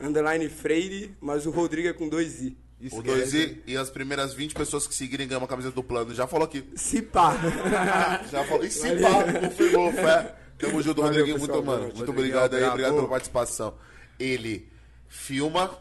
underline 0.00 0.48
Freire, 0.48 1.16
mas 1.20 1.46
o 1.46 1.50
Rodrigo 1.50 1.88
é 1.88 1.92
com 1.92 2.08
dois 2.08 2.42
I. 2.42 2.56
O 2.92 3.02
2i 3.02 3.62
e 3.66 3.74
as 3.74 3.88
primeiras 3.88 4.34
20 4.34 4.54
pessoas 4.54 4.86
que 4.86 4.94
seguirem 4.94 5.26
ganham 5.26 5.40
uma 5.40 5.48
camiseta 5.48 5.74
do 5.74 5.82
plano. 5.82 6.14
Já 6.14 6.26
falou 6.26 6.44
aqui. 6.44 6.62
Se 6.76 7.00
pá. 7.00 7.34
Já 8.30 8.44
falou. 8.44 8.62
E 8.64 8.70
se 8.70 8.96
pá, 8.96 9.32
confirmou, 9.40 9.90
fé. 9.92 10.34
Tamo 10.58 10.82
junto, 10.82 11.00
Valeu, 11.00 11.20
Rodriguinho. 11.20 11.40
pessoal. 11.40 11.56
Muito, 11.56 11.66
mano. 11.66 11.82
noite. 11.84 11.96
Muito 11.96 12.10
obrigado 12.10 12.54
aí. 12.54 12.64
Obrigado 12.64 12.94
pela 12.96 13.08
participação. 13.08 13.74
Ele 14.20 14.70
filma. 15.08 15.78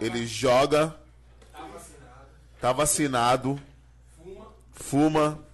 Ele 0.00 0.24
joga. 0.26 0.94
Tá 2.60 2.72
vacinado. 2.72 3.60
Fuma. 4.72 5.44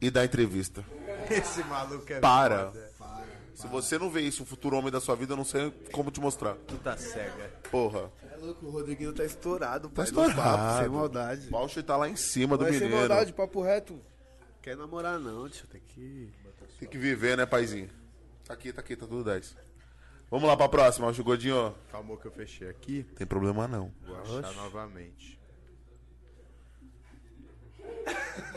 E 0.00 0.08
dá 0.08 0.24
entrevista. 0.24 0.84
Esse 1.30 1.64
maluco 1.64 2.12
é 2.12 2.20
Para. 2.20 2.66
foda. 2.66 2.83
Se 3.64 3.70
você 3.70 3.98
não 3.98 4.10
vê 4.10 4.20
isso, 4.20 4.42
o 4.42 4.46
futuro 4.46 4.76
homem 4.76 4.92
da 4.92 5.00
sua 5.00 5.16
vida, 5.16 5.32
eu 5.32 5.38
não 5.38 5.44
sei 5.44 5.70
como 5.90 6.10
te 6.10 6.20
mostrar. 6.20 6.54
Tu 6.66 6.76
tá 6.76 6.98
cega. 6.98 7.50
Porra. 7.70 8.12
É 8.30 8.36
louco, 8.36 8.66
o 8.66 8.70
Rodriguinho 8.70 9.10
tá 9.10 9.24
estourado, 9.24 9.88
pai. 9.88 10.04
estourado. 10.04 10.36
papo, 10.36 10.80
sem 10.82 10.88
maldade. 10.90 11.48
O 11.48 11.50
Bausch 11.50 11.82
tá 11.82 11.96
lá 11.96 12.06
em 12.06 12.14
cima 12.14 12.58
do 12.58 12.66
é 12.66 12.72
sem 12.72 12.80
mineiro. 12.80 12.98
maldade, 12.98 13.32
papo 13.32 13.62
reto. 13.62 13.98
Quer 14.60 14.76
namorar 14.76 15.18
não, 15.18 15.48
tio. 15.48 15.66
Tem 15.66 15.80
que... 15.80 16.30
Tem 16.78 16.86
que 16.86 16.98
viver, 16.98 17.38
né, 17.38 17.46
paizinho? 17.46 17.88
Tá 18.46 18.52
aqui, 18.52 18.70
tá 18.70 18.82
aqui, 18.82 18.96
tá 18.96 19.06
tudo 19.06 19.24
10. 19.24 19.56
Vamos 20.30 20.46
lá 20.46 20.56
pra 20.58 20.68
próxima, 20.68 21.08
o 21.08 21.24
Godinho. 21.24 21.74
Calma 21.90 22.18
que 22.18 22.26
eu 22.26 22.32
fechei 22.32 22.68
aqui. 22.68 23.04
Tem 23.16 23.26
problema 23.26 23.66
não. 23.66 23.90
Vou 24.06 24.20
achar 24.20 24.52
novamente. 24.52 25.33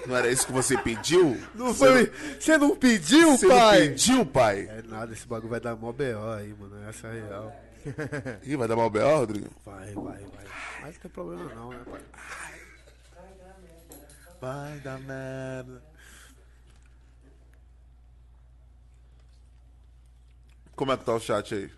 Não 0.06 0.16
era 0.16 0.30
isso 0.32 0.46
que 0.46 0.52
você 0.54 0.78
pediu? 0.78 1.38
Não 1.54 1.74
foi... 1.74 2.12
Você 2.40 2.58
não 2.58 2.76
pediu, 2.76 3.32
Você 3.38 3.46
não 3.48 3.58
pai? 3.58 3.80
pediu, 3.90 4.26
pai? 4.26 4.68
É 4.70 4.82
nada, 4.84 5.12
esse 5.14 5.28
bagulho 5.28 5.50
vai 5.50 5.60
dar 5.60 5.76
mó 5.76 5.92
B.O. 5.92 6.32
aí, 6.34 6.54
mano. 6.54 6.88
Essa 6.88 7.08
é 7.08 7.28
real. 7.28 7.54
Ih, 8.44 8.56
vai 8.56 8.68
dar 8.68 8.76
mal 8.76 8.90
B.O., 8.90 9.18
Rodrigo? 9.18 9.50
Vai, 9.66 9.94
vai, 9.94 10.04
vai. 10.24 10.46
Mas 10.82 10.94
não 10.96 11.02
tem 11.02 11.12
problema 11.12 11.54
não, 11.54 11.70
né, 11.72 11.80
pai? 11.90 12.02
Vai 14.40 14.80
dar 14.80 15.00
merda. 15.00 15.82
Como 20.76 20.92
é 20.92 20.98
que 20.98 21.04
tá 21.06 21.14
o 21.16 21.20
chat 21.20 21.54
aí? 21.56 21.72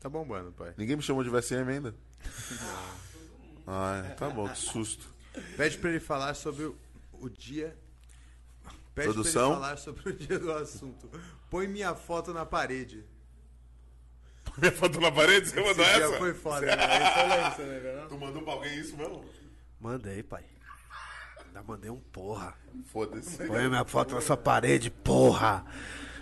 Tá 0.00 0.08
bombando, 0.08 0.50
pai. 0.52 0.72
Ninguém 0.78 0.96
me 0.96 1.02
chamou 1.02 1.22
de 1.22 1.30
VSM 1.30 1.68
ainda? 1.70 1.94
Ah, 3.70 4.02
tá 4.16 4.30
bom, 4.30 4.48
que 4.48 4.56
susto. 4.56 5.06
Pede 5.56 5.78
pra 5.78 5.90
ele 5.90 6.00
falar 6.00 6.34
sobre 6.34 6.64
o, 6.64 6.76
o 7.14 7.28
dia. 7.28 7.76
Pede 8.94 9.12
Produção? 9.12 9.50
pra 9.50 9.56
ele 9.58 9.60
falar 9.60 9.76
sobre 9.76 10.08
o 10.10 10.12
dia 10.14 10.38
do 10.38 10.52
assunto. 10.52 11.10
Põe 11.50 11.66
minha 11.66 11.94
foto 11.94 12.32
na 12.32 12.44
parede. 12.44 13.04
Minha 14.56 14.72
foto 14.72 15.00
na 15.00 15.12
parede, 15.12 15.48
você 15.48 15.60
mandou 15.60 15.74
dia 15.84 15.86
essa? 15.86 16.18
foi 16.18 16.34
foda, 16.34 16.66
né? 16.66 16.72
Esse 16.74 17.20
eu 17.20 17.28
lembro, 17.28 17.56
você 17.56 17.62
lembra, 17.62 18.00
não? 18.00 18.08
Tu 18.08 18.18
mandou 18.18 18.42
pra 18.42 18.52
alguém 18.54 18.78
isso 18.78 18.96
mesmo? 18.96 19.24
Mandei, 19.80 20.22
pai. 20.22 20.44
Ainda 21.46 21.62
mandei 21.62 21.90
um 21.90 22.00
porra. 22.00 22.54
Foda-se. 22.86 23.36
Põe 23.46 23.68
minha 23.68 23.84
foto 23.84 24.14
na 24.14 24.20
sua 24.20 24.36
parede, 24.36 24.90
porra! 24.90 25.64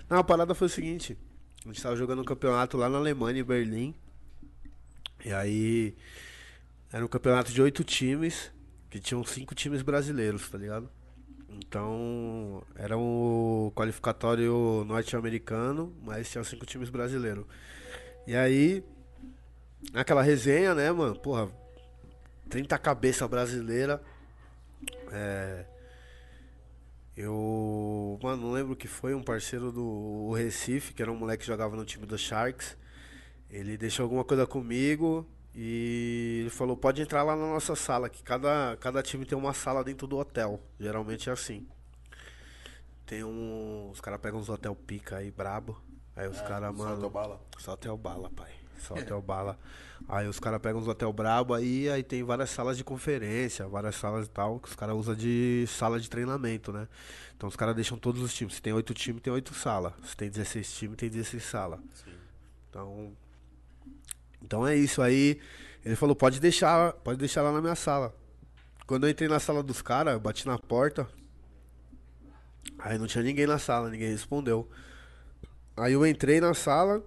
Não, 0.09 0.19
a 0.19 0.25
parada 0.25 0.55
foi 0.55 0.67
o 0.67 0.71
seguinte. 0.71 1.17
A 1.65 1.69
gente 1.69 1.83
tava 1.83 1.97
jogando 1.97 2.21
um 2.23 2.25
campeonato 2.25 2.77
lá 2.77 2.89
na 2.89 2.99
Alemanha, 2.99 3.41
em 3.41 3.45
Berlim. 3.45 3.95
E 5.25 5.33
aí. 5.33 5.97
Era 6.93 7.05
um 7.05 7.09
campeonato 7.09 7.53
de 7.53 7.61
oito 7.61 7.83
times, 7.83 8.53
que 8.91 8.99
tinham 8.99 9.25
cinco 9.25 9.55
times 9.55 9.83
brasileiros, 9.83 10.49
tá 10.49 10.59
ligado? 10.59 10.91
Então, 11.49 12.63
era 12.75 12.97
um 12.97 13.71
qualificatório 13.75 14.85
norte-americano, 14.87 15.95
mas 16.03 16.31
tinha 16.31 16.45
cinco 16.45 16.67
times 16.67 16.91
brasileiros. 16.91 17.47
E 18.27 18.35
aí, 18.35 18.85
naquela 19.93 20.23
resenha, 20.23 20.75
né, 20.75 20.91
mano? 20.93 21.19
Porra, 21.19 21.51
30 22.49 22.79
cabeça 22.79 23.27
brasileira. 23.27 24.03
É. 25.11 25.65
Eu. 27.17 28.19
Mano, 28.23 28.43
não 28.43 28.53
lembro 28.53 28.77
que 28.77 28.87
foi, 28.87 29.15
um 29.15 29.23
parceiro 29.23 29.73
do 29.73 30.33
Recife, 30.33 30.93
que 30.93 31.01
era 31.01 31.11
um 31.11 31.17
moleque 31.17 31.43
que 31.43 31.47
jogava 31.47 31.75
no 31.75 31.85
time 31.85 32.05
do 32.05 32.19
Sharks. 32.19 32.77
Ele 33.49 33.79
deixou 33.79 34.03
alguma 34.05 34.25
coisa 34.25 34.47
comigo 34.47 35.27
e 35.59 36.41
ele 36.43 36.51
falou: 36.51 36.77
pode 36.77 37.01
entrar 37.01 37.23
lá 37.23 37.35
na 37.35 37.47
nossa 37.47 37.75
sala, 37.75 38.11
que 38.11 38.23
cada, 38.23 38.77
cada 38.79 39.03
time 39.03 39.25
tem 39.25 39.37
uma 39.37 39.55
sala 39.55 39.83
dentro 39.83 40.07
do 40.07 40.19
hotel. 40.19 40.61
Geralmente 40.79 41.31
é 41.31 41.33
assim. 41.33 41.67
Tem 43.07 43.25
um. 43.25 43.89
Os 43.91 43.99
caras 43.99 44.21
pegam 44.21 44.39
uns 44.39 44.51
hotel 44.51 44.77
pica 44.77 45.17
aí, 45.17 45.31
brabo. 45.31 45.81
Aí 46.15 46.29
os 46.29 46.43
caras, 46.43 46.77
mano. 46.77 47.01
Solta 47.01 47.09
bala. 47.09 47.41
Só 47.57 47.73
hotel 47.73 47.97
bala, 47.97 48.29
pai. 48.29 48.53
Só 48.81 48.93
hotel 49.01 49.23
bala. 49.23 49.59
Aí 50.07 50.29
os 50.29 50.39
caras 50.39 50.61
pegam 50.61 50.79
uns 50.79 50.89
hotel 50.89 51.11
brabo 51.11 51.55
aí, 51.55 51.89
aí 51.89 52.03
tem 52.03 52.23
várias 52.23 52.51
salas 52.51 52.77
de 52.77 52.85
conferência, 52.85 53.67
várias 53.67 53.97
salas 53.97 54.27
e 54.27 54.31
tal, 54.31 54.61
que 54.61 54.69
os 54.69 54.77
caras 54.77 54.95
usam 54.95 55.15
de 55.15 55.65
sala 55.69 55.99
de 55.99 56.11
treinamento, 56.11 56.71
né? 56.71 56.87
Então 57.35 57.49
os 57.49 57.57
caras 57.57 57.75
deixam 57.75 57.97
todos 57.97 58.21
os 58.21 58.35
times. 58.35 58.57
Se 58.57 58.63
tem 58.63 58.75
oito 58.75 58.93
times, 58.93 59.23
tem 59.23 59.33
oito 59.33 59.55
salas. 59.55 59.95
Se 60.05 60.15
tem 60.15 60.29
16 60.29 60.71
times, 60.75 60.97
tem 60.99 61.09
16 61.09 61.43
salas. 61.43 61.81
Então. 62.69 63.17
Então 64.47 64.67
é 64.67 64.77
isso. 64.77 65.03
Aí 65.03 65.41
ele 65.85 65.97
falou, 65.97 66.15
pode 66.15 66.41
deixar, 66.41 66.93
pode 66.95 67.19
deixar 67.19 67.43
lá 67.43 67.53
na 67.53 67.61
minha 67.61 67.75
sala. 67.75 68.15
Quando 68.87 69.05
eu 69.07 69.11
entrei 69.11 69.29
na 69.29 69.41
sala 69.41 69.63
dos 69.63 69.83
caras, 69.83 70.15
eu 70.15 70.21
bati 70.21 70.47
na 70.47 70.57
porta. 70.59 71.09
Aí 72.79 72.97
não 72.99 73.07
tinha 73.07 73.25
ninguém 73.25 73.47
na 73.47 73.59
sala, 73.59 73.91
ninguém 73.91 74.11
respondeu. 74.11 74.69
Aí 75.77 75.93
eu 75.93 76.07
entrei 76.07 76.41
na 76.41 76.55
sala 76.55 77.03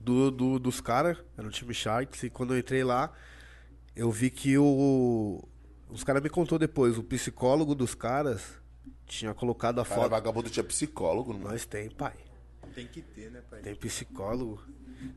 do, 0.00 0.30
do- 0.30 0.58
dos 0.58 0.80
caras, 0.80 1.18
era 1.36 1.46
o 1.46 1.50
time 1.50 1.74
Sharks, 1.74 2.22
e 2.22 2.30
quando 2.30 2.54
eu 2.54 2.58
entrei 2.58 2.82
lá, 2.82 3.12
eu 3.94 4.10
vi 4.10 4.30
que 4.30 4.56
o. 4.58 5.42
Os 5.88 6.02
caras 6.02 6.22
me 6.22 6.28
contou 6.30 6.58
depois, 6.58 6.98
o 6.98 7.02
psicólogo 7.04 7.74
dos 7.74 7.94
caras 7.94 8.42
tinha 9.06 9.32
colocado 9.34 9.80
a 9.80 9.84
Cara, 9.84 10.00
foto. 10.00 10.10
vagabundo 10.10 10.50
tinha 10.50 10.64
psicólogo, 10.64 11.32
mano. 11.32 11.50
Nós 11.50 11.64
tem, 11.66 11.88
pai. 11.90 12.14
Tem 12.74 12.86
que 12.86 13.00
ter, 13.02 13.30
né, 13.30 13.40
pai? 13.50 13.60
Tem 13.60 13.74
psicólogo. 13.74 14.60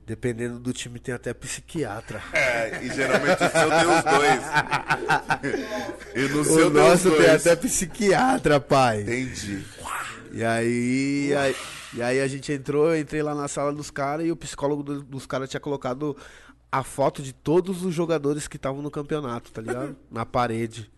Dependendo 0.05 0.59
do 0.59 0.73
time, 0.73 0.99
tem 0.99 1.13
até 1.15 1.33
psiquiatra. 1.33 2.21
É, 2.33 2.83
e 2.83 2.93
geralmente 2.93 3.41
o 3.43 3.49
seu 3.49 3.69
tem 3.69 3.87
os 3.87 4.03
dois. 4.03 4.41
e 6.15 6.27
no 6.33 6.41
O 6.41 6.43
seu 6.45 6.69
nosso 6.69 7.09
tem 7.09 7.17
tem 7.17 7.21
os 7.21 7.27
dois. 7.43 7.47
até 7.47 7.55
psiquiatra, 7.55 8.59
pai. 8.59 9.01
Entendi. 9.01 9.63
E 10.33 10.43
aí, 10.43 11.33
aí- 11.35 11.55
e 11.93 12.01
aí 12.01 12.19
a 12.19 12.27
gente 12.27 12.51
entrou, 12.51 12.89
eu 12.93 12.99
entrei 12.99 13.23
lá 13.23 13.33
na 13.33 13.47
sala 13.47 13.71
dos 13.73 13.89
caras 13.89 14.25
e 14.25 14.31
o 14.31 14.35
psicólogo 14.35 14.83
do- 14.83 15.03
dos 15.03 15.25
caras 15.25 15.49
tinha 15.49 15.59
colocado 15.61 16.17
a 16.69 16.83
foto 16.83 17.21
de 17.23 17.31
todos 17.33 17.83
os 17.83 17.93
jogadores 17.93 18.45
que 18.47 18.57
estavam 18.57 18.81
no 18.81 18.91
campeonato, 18.91 19.51
tá 19.51 19.61
ligado? 19.61 19.95
Na 20.11 20.25
parede. 20.25 20.91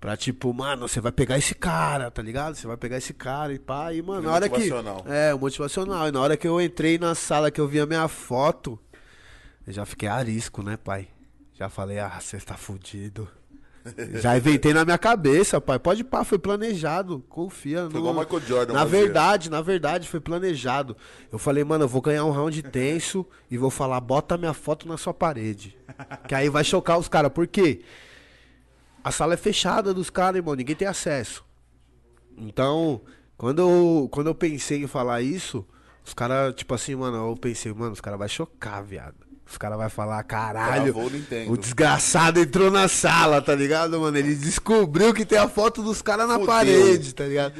Pra 0.00 0.16
tipo, 0.16 0.52
mano, 0.54 0.88
você 0.88 0.98
vai 0.98 1.12
pegar 1.12 1.36
esse 1.36 1.54
cara, 1.54 2.10
tá 2.10 2.22
ligado? 2.22 2.54
Você 2.54 2.66
vai 2.66 2.78
pegar 2.78 2.96
esse 2.96 3.12
cara 3.12 3.52
e 3.52 3.58
pá. 3.58 3.92
E, 3.92 4.00
mano, 4.00 4.22
na 4.22 4.32
hora 4.32 4.48
que. 4.48 4.56
Motivacional. 4.56 5.04
É, 5.06 5.34
o 5.34 5.38
motivacional. 5.38 6.08
E 6.08 6.10
na 6.10 6.20
hora 6.20 6.36
que 6.38 6.48
eu 6.48 6.58
entrei 6.58 6.98
na 6.98 7.14
sala 7.14 7.50
que 7.50 7.60
eu 7.60 7.68
vi 7.68 7.78
a 7.78 7.84
minha 7.84 8.08
foto, 8.08 8.78
eu 9.66 9.72
já 9.74 9.84
fiquei 9.84 10.08
arisco, 10.08 10.62
né, 10.62 10.78
pai? 10.78 11.08
Já 11.52 11.68
falei, 11.68 11.98
ah, 11.98 12.18
você 12.18 12.38
tá 12.38 12.54
fudido. 12.54 13.28
Já 14.20 14.36
inventei 14.36 14.74
na 14.74 14.84
minha 14.84 14.98
cabeça, 14.98 15.60
pai. 15.60 15.78
Pode 15.78 16.04
pá, 16.04 16.24
foi 16.24 16.38
planejado. 16.38 17.22
Confia. 17.28 17.88
Foi 17.90 18.00
igual 18.00 18.14
Michael 18.14 18.40
Jordan 18.40 18.72
Na 18.74 18.84
verdade, 18.84 19.50
na 19.50 19.60
verdade, 19.60 20.08
foi 20.08 20.20
planejado. 20.20 20.96
Eu 21.32 21.38
falei, 21.38 21.64
mano, 21.64 21.84
eu 21.84 21.88
vou 21.88 22.00
ganhar 22.00 22.24
um 22.24 22.30
round 22.30 22.62
tenso 22.64 23.26
e 23.50 23.56
vou 23.56 23.70
falar, 23.70 24.00
bota 24.00 24.36
minha 24.36 24.52
foto 24.54 24.86
na 24.88 24.96
sua 24.96 25.14
parede. 25.14 25.76
Que 26.28 26.34
aí 26.34 26.48
vai 26.48 26.64
chocar 26.64 26.98
os 26.98 27.08
caras. 27.08 27.32
Por 27.32 27.46
quê? 27.46 27.82
A 29.02 29.10
sala 29.10 29.34
é 29.34 29.36
fechada 29.36 29.94
dos 29.94 30.10
caras, 30.10 30.36
irmão. 30.36 30.54
Ninguém 30.54 30.76
tem 30.76 30.86
acesso. 30.88 31.44
Então, 32.36 33.00
quando 33.36 33.60
eu, 33.60 34.08
quando 34.10 34.28
eu 34.28 34.34
pensei 34.34 34.82
em 34.82 34.86
falar 34.86 35.20
isso, 35.22 35.66
os 36.04 36.14
caras, 36.14 36.54
tipo 36.54 36.74
assim, 36.74 36.94
mano, 36.94 37.30
eu 37.30 37.36
pensei, 37.36 37.72
mano, 37.72 37.92
os 37.92 38.00
caras 38.00 38.18
vão 38.18 38.28
chocar, 38.28 38.82
viado. 38.82 39.16
Os 39.46 39.58
caras 39.58 39.76
vão 39.78 39.90
falar, 39.90 40.22
caralho, 40.22 40.94
o 41.48 41.56
desgraçado 41.56 42.38
entrou 42.38 42.70
na 42.70 42.86
sala, 42.86 43.42
tá 43.42 43.52
ligado, 43.52 43.98
mano? 44.00 44.16
Ele 44.16 44.34
descobriu 44.36 45.12
que 45.12 45.26
tem 45.26 45.38
a 45.38 45.48
foto 45.48 45.82
dos 45.82 46.00
caras 46.00 46.28
na 46.28 46.34
Fudeu. 46.34 46.46
parede, 46.46 47.12
tá 47.12 47.24
ligado? 47.24 47.54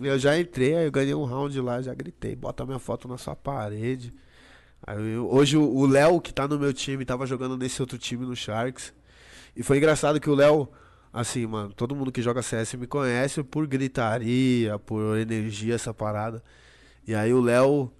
Eu 0.00 0.18
já 0.18 0.38
entrei, 0.40 0.76
aí 0.76 0.86
eu 0.86 0.90
ganhei 0.90 1.14
um 1.14 1.24
round 1.24 1.60
lá, 1.60 1.82
já 1.82 1.92
gritei, 1.92 2.34
bota 2.34 2.64
minha 2.64 2.78
foto 2.78 3.06
na 3.06 3.18
sua 3.18 3.36
parede. 3.36 4.14
Aí 4.86 4.96
eu- 5.12 5.30
hoje 5.30 5.58
o 5.58 5.62
o 5.62 5.86
Léo, 5.86 6.22
que 6.22 6.32
tá 6.32 6.48
no 6.48 6.58
meu 6.58 6.72
time, 6.72 7.04
tava 7.04 7.26
jogando 7.26 7.54
nesse 7.54 7.82
outro 7.82 7.98
time 7.98 8.24
no 8.24 8.34
Sharks. 8.34 8.94
E 9.54 9.62
foi 9.62 9.78
engraçado 9.78 10.20
que 10.20 10.30
o 10.30 10.34
Léo, 10.34 10.68
assim, 11.12 11.46
mano, 11.46 11.72
todo 11.72 11.94
mundo 11.94 12.12
que 12.12 12.22
joga 12.22 12.42
CS 12.42 12.74
me 12.74 12.86
conhece 12.86 13.42
por 13.42 13.66
gritaria, 13.66 14.78
por 14.78 15.18
energia, 15.18 15.74
essa 15.74 15.92
parada. 15.92 16.42
E 17.06 17.14
aí 17.14 17.32
o 17.32 17.40
Léo. 17.40 17.92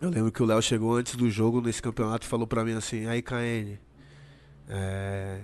Eu 0.00 0.10
lembro 0.10 0.30
que 0.30 0.42
o 0.42 0.46
Léo 0.46 0.60
chegou 0.60 0.94
antes 0.94 1.16
do 1.16 1.30
jogo 1.30 1.60
nesse 1.60 1.80
campeonato 1.80 2.26
e 2.26 2.28
falou 2.28 2.46
pra 2.46 2.62
mim 2.62 2.72
assim, 2.74 3.06
aí 3.06 3.22
KN, 3.22 3.78
é, 4.68 5.40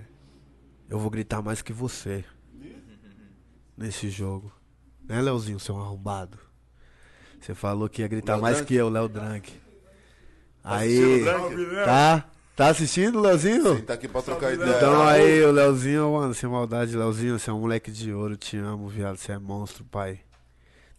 eu 0.87 0.99
vou 0.99 1.09
gritar 1.09 1.41
mais 1.41 1.61
que 1.63 1.73
você 1.73 2.23
nesse 3.75 4.09
jogo. 4.09 4.53
Né, 5.03 5.19
Léozinho, 5.21 5.59
seu 5.59 5.75
arrombado? 5.77 6.37
Você 7.39 7.53
falou 7.55 7.89
que 7.89 8.01
ia 8.01 8.07
gritar 8.07 8.37
mais 8.37 8.57
Drank? 8.57 8.67
que 8.67 8.75
eu, 8.75 8.89
Léo 8.89 9.09
Drank. 9.09 9.51
assistindo 10.63 11.05
Aí, 11.05 11.23
Drank? 11.23 11.85
tá? 11.85 12.29
Tá 12.55 12.67
assistindo, 12.67 13.19
Léozinho? 13.19 13.77
Sim, 13.77 13.81
tá 13.81 13.95
aqui 13.95 14.07
pra 14.07 14.21
trocar 14.21 14.53
ideia. 14.53 14.77
Então 14.77 15.01
aí, 15.01 15.43
o 15.43 15.51
Leozinho, 15.51 16.13
mano, 16.13 16.33
sem 16.35 16.47
maldade, 16.47 16.95
Leozinho, 16.95 17.39
você 17.39 17.49
é 17.49 17.53
um 17.53 17.59
moleque 17.59 17.91
de 17.91 18.13
ouro, 18.13 18.37
te 18.37 18.57
amo, 18.57 18.87
viado, 18.87 19.17
você 19.17 19.31
é 19.31 19.39
monstro, 19.39 19.83
pai. 19.85 20.19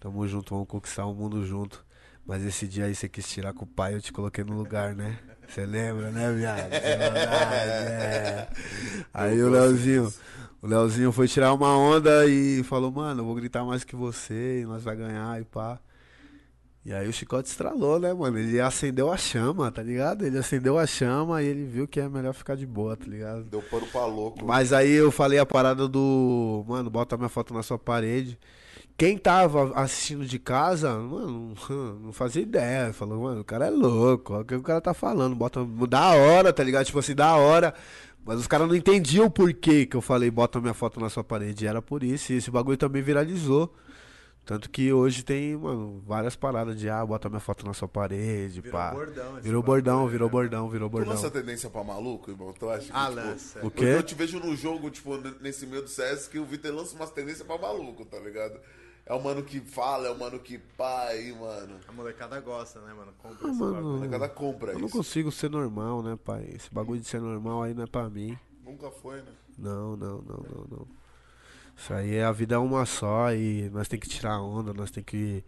Tamo 0.00 0.26
junto, 0.26 0.52
vamos 0.52 0.68
conquistar 0.68 1.06
o 1.06 1.14
mundo 1.14 1.46
junto. 1.46 1.84
Mas 2.26 2.42
esse 2.42 2.66
dia 2.66 2.86
aí 2.86 2.94
você 2.94 3.08
quis 3.08 3.28
tirar 3.28 3.52
com 3.52 3.64
o 3.64 3.68
pai, 3.68 3.94
eu 3.94 4.00
te 4.02 4.12
coloquei 4.12 4.42
no 4.42 4.56
lugar, 4.56 4.96
né? 4.96 5.16
Você 5.46 5.64
lembra, 5.64 6.10
né, 6.10 6.32
viado? 6.32 6.70
Maldade, 6.72 7.92
é. 7.92 8.48
Aí 9.12 9.40
o 9.40 9.48
Leozinho, 9.48 10.12
o 10.60 10.66
Leozinho 10.66 11.12
foi 11.12 11.28
tirar 11.28 11.52
uma 11.52 11.76
onda 11.76 12.26
e 12.26 12.64
falou, 12.64 12.90
mano, 12.90 13.20
eu 13.20 13.24
vou 13.24 13.34
gritar 13.34 13.62
mais 13.64 13.84
que 13.84 13.94
você, 13.94 14.62
e 14.62 14.64
nós 14.64 14.82
vai 14.82 14.96
ganhar 14.96 15.40
e 15.40 15.44
pá. 15.44 15.78
E 16.84 16.92
aí 16.92 17.08
o 17.08 17.12
chicote 17.12 17.48
estralou, 17.48 17.98
né, 17.98 18.12
mano? 18.12 18.38
Ele 18.38 18.60
acendeu 18.60 19.10
a 19.10 19.16
chama, 19.16 19.70
tá 19.72 19.82
ligado? 19.82 20.26
Ele 20.26 20.36
acendeu 20.36 20.78
a 20.78 20.86
chama 20.86 21.42
e 21.42 21.46
ele 21.46 21.64
viu 21.64 21.88
que 21.88 21.98
é 21.98 22.06
melhor 22.06 22.34
ficar 22.34 22.56
de 22.56 22.66
boa, 22.66 22.94
tá 22.94 23.06
ligado? 23.06 23.44
Deu 23.44 23.62
pano 23.62 23.86
pra 23.86 24.04
louco. 24.04 24.44
Mas 24.44 24.70
aí 24.70 24.92
eu 24.92 25.10
falei 25.10 25.38
a 25.38 25.46
parada 25.46 25.88
do. 25.88 26.62
Mano, 26.68 26.90
bota 26.90 27.16
minha 27.16 27.30
foto 27.30 27.54
na 27.54 27.62
sua 27.62 27.78
parede. 27.78 28.38
Quem 28.98 29.16
tava 29.16 29.72
assistindo 29.74 30.26
de 30.26 30.38
casa, 30.38 30.94
mano, 30.94 31.54
não 32.02 32.12
fazia 32.12 32.42
ideia. 32.42 32.92
Falou, 32.92 33.22
mano, 33.22 33.40
o 33.40 33.44
cara 33.44 33.66
é 33.66 33.70
louco. 33.70 34.34
Olha 34.34 34.42
o 34.42 34.44
que 34.44 34.54
o 34.54 34.62
cara 34.62 34.80
tá 34.82 34.92
falando. 34.92 35.34
Bota. 35.34 35.66
Da 35.88 36.10
hora, 36.10 36.52
tá 36.52 36.62
ligado? 36.62 36.84
Tipo 36.84 36.98
assim, 36.98 37.14
da 37.14 37.34
hora. 37.34 37.72
Mas 38.26 38.40
os 38.40 38.46
caras 38.46 38.68
não 38.68 38.76
entendiam 38.76 39.24
o 39.26 39.30
porquê 39.30 39.86
que 39.86 39.96
eu 39.96 40.00
falei, 40.02 40.30
bota 40.30 40.60
minha 40.60 40.74
foto 40.74 41.00
na 41.00 41.08
sua 41.08 41.24
parede. 41.24 41.66
Era 41.66 41.80
por 41.80 42.02
isso. 42.04 42.32
E 42.32 42.36
esse 42.36 42.50
bagulho 42.50 42.76
também 42.76 43.00
viralizou. 43.02 43.74
Tanto 44.44 44.68
que 44.68 44.92
hoje 44.92 45.22
tem, 45.24 45.56
mano, 45.56 46.02
várias 46.06 46.36
paradas 46.36 46.78
de, 46.78 46.88
ah, 46.90 47.04
bota 47.06 47.30
minha 47.30 47.40
foto 47.40 47.64
na 47.64 47.72
sua 47.72 47.88
parede, 47.88 48.60
Virou 48.60 48.78
pá. 48.78 48.90
bordão 48.90 49.32
esse 49.38 49.40
Virou 49.42 49.62
bordão, 49.62 50.04
né, 50.04 50.10
virou 50.12 50.28
bordão, 50.28 50.68
virou 50.68 50.88
Tu 50.88 50.92
bordão. 50.92 51.14
lança 51.14 51.30
tendência 51.30 51.70
pra 51.70 51.82
maluco, 51.82 52.30
irmão? 52.30 52.52
Tu 52.52 52.68
acha 52.68 52.86
que, 52.86 52.92
Ah, 52.92 53.04
tipo, 53.06 53.14
lança. 53.16 53.58
O 53.60 53.66
Eu, 53.66 53.70
quê? 53.70 53.84
eu 53.84 54.02
te 54.02 54.14
vejo 54.14 54.38
no 54.38 54.54
jogo, 54.54 54.90
tipo, 54.90 55.16
nesse 55.40 55.66
meio 55.66 55.80
do 55.82 55.88
CS, 55.88 56.28
que 56.28 56.38
o 56.38 56.44
Vitor 56.44 56.74
lança 56.74 56.94
umas 56.94 57.10
tendências 57.10 57.46
pra 57.46 57.56
maluco, 57.56 58.04
tá 58.04 58.18
ligado? 58.18 58.60
É 59.06 59.14
o 59.14 59.22
mano 59.22 59.42
que 59.42 59.60
fala, 59.60 60.08
é 60.08 60.10
o 60.10 60.18
mano 60.18 60.38
que 60.38 60.58
pá 60.58 61.04
aí, 61.08 61.32
mano. 61.32 61.76
A 61.88 61.92
molecada 61.92 62.38
gosta, 62.40 62.80
né, 62.80 62.92
mano? 62.92 63.12
Compra 63.22 63.48
Ah, 63.48 63.50
esse 63.50 63.58
mano. 63.60 63.74
bagulho. 63.74 64.04
A 64.04 64.08
cada 64.08 64.28
compra 64.28 64.72
Eu 64.72 64.78
não 64.78 64.86
isso. 64.86 64.96
consigo 64.96 65.32
ser 65.32 65.50
normal, 65.50 66.02
né, 66.02 66.18
pai? 66.22 66.50
Esse 66.54 66.72
bagulho 66.72 67.00
de 67.00 67.06
ser 67.08 67.20
normal 67.20 67.62
aí 67.62 67.72
não 67.72 67.84
é 67.84 67.86
pra 67.86 68.10
mim. 68.10 68.38
Nunca 68.62 68.90
foi, 68.90 69.16
né? 69.22 69.32
Não, 69.58 69.96
não, 69.96 70.18
não, 70.22 70.36
não, 70.36 70.66
não. 70.70 70.86
Isso 71.76 71.92
aí 71.92 72.14
é 72.16 72.24
a 72.24 72.32
vida 72.32 72.54
é 72.54 72.58
uma 72.58 72.86
só 72.86 73.32
e 73.32 73.68
nós 73.70 73.88
tem 73.88 73.98
que 73.98 74.08
tirar 74.08 74.40
onda, 74.40 74.72
nós 74.72 74.90
tem 74.90 75.02
que 75.02 75.42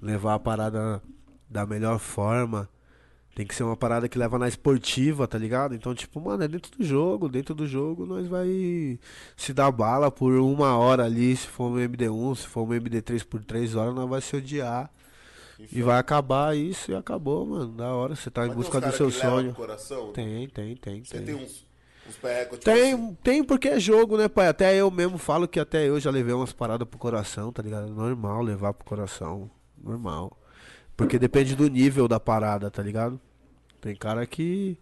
levar 0.00 0.34
a 0.34 0.38
parada 0.38 1.02
da 1.48 1.64
melhor 1.66 1.98
forma. 1.98 2.68
Tem 3.34 3.44
que 3.44 3.54
ser 3.54 3.64
uma 3.64 3.76
parada 3.76 4.08
que 4.08 4.16
leva 4.16 4.38
na 4.38 4.46
esportiva, 4.46 5.26
tá 5.26 5.36
ligado? 5.36 5.74
Então, 5.74 5.92
tipo, 5.92 6.20
mano, 6.20 6.44
é 6.44 6.46
dentro 6.48 6.70
do 6.78 6.84
jogo. 6.84 7.28
Dentro 7.28 7.52
do 7.52 7.66
jogo 7.66 8.06
nós 8.06 8.28
vai 8.28 8.98
se 9.36 9.52
dar 9.52 9.72
bala 9.72 10.08
por 10.08 10.34
uma 10.34 10.76
hora 10.76 11.04
ali. 11.04 11.34
Se 11.36 11.48
for 11.48 11.64
um 11.72 11.74
MD1, 11.76 12.36
se 12.36 12.46
for 12.46 12.62
um 12.62 12.68
MD3 12.68 13.24
por 13.24 13.42
três 13.42 13.74
horas, 13.74 13.92
nós 13.92 14.08
vai 14.08 14.20
se 14.20 14.36
odiar. 14.36 14.88
E 15.72 15.82
vai 15.82 15.98
acabar 15.98 16.56
isso 16.56 16.92
e 16.92 16.94
acabou, 16.94 17.44
mano. 17.46 17.72
Da 17.72 17.92
hora, 17.92 18.14
você 18.14 18.30
tá 18.30 18.42
em 18.42 18.48
Mas 18.48 18.56
tem 18.56 18.62
busca 18.64 18.80
do 18.80 18.92
seu 18.96 19.10
sonho. 19.10 19.52
coração? 19.54 20.12
Tem, 20.12 20.48
tem, 20.48 20.76
tem, 20.76 21.04
Você 21.04 21.16
tem. 21.16 21.26
tem 21.26 21.34
uns, 21.34 21.63
perrecos, 22.16 22.58
tipo 22.58 22.70
Tem, 22.70 22.92
assim. 22.92 23.18
tem 23.22 23.44
porque 23.44 23.68
é 23.68 23.80
jogo, 23.80 24.16
né, 24.16 24.28
pai? 24.28 24.48
Até 24.48 24.74
eu 24.76 24.90
mesmo 24.90 25.18
falo 25.18 25.48
que 25.48 25.58
até 25.58 25.88
eu 25.88 25.98
já 25.98 26.10
levei 26.10 26.34
umas 26.34 26.52
paradas 26.52 26.86
pro 26.86 26.98
coração, 26.98 27.52
tá 27.52 27.62
ligado? 27.62 27.88
Normal 27.88 28.42
levar 28.42 28.74
pro 28.74 28.84
coração. 28.84 29.50
Normal. 29.82 30.36
Porque 30.96 31.18
depende 31.18 31.56
do 31.56 31.68
nível 31.68 32.06
da 32.06 32.20
parada, 32.20 32.70
tá 32.70 32.82
ligado? 32.82 33.20
Tem 33.80 33.94
cara 33.94 34.26
que. 34.26 34.78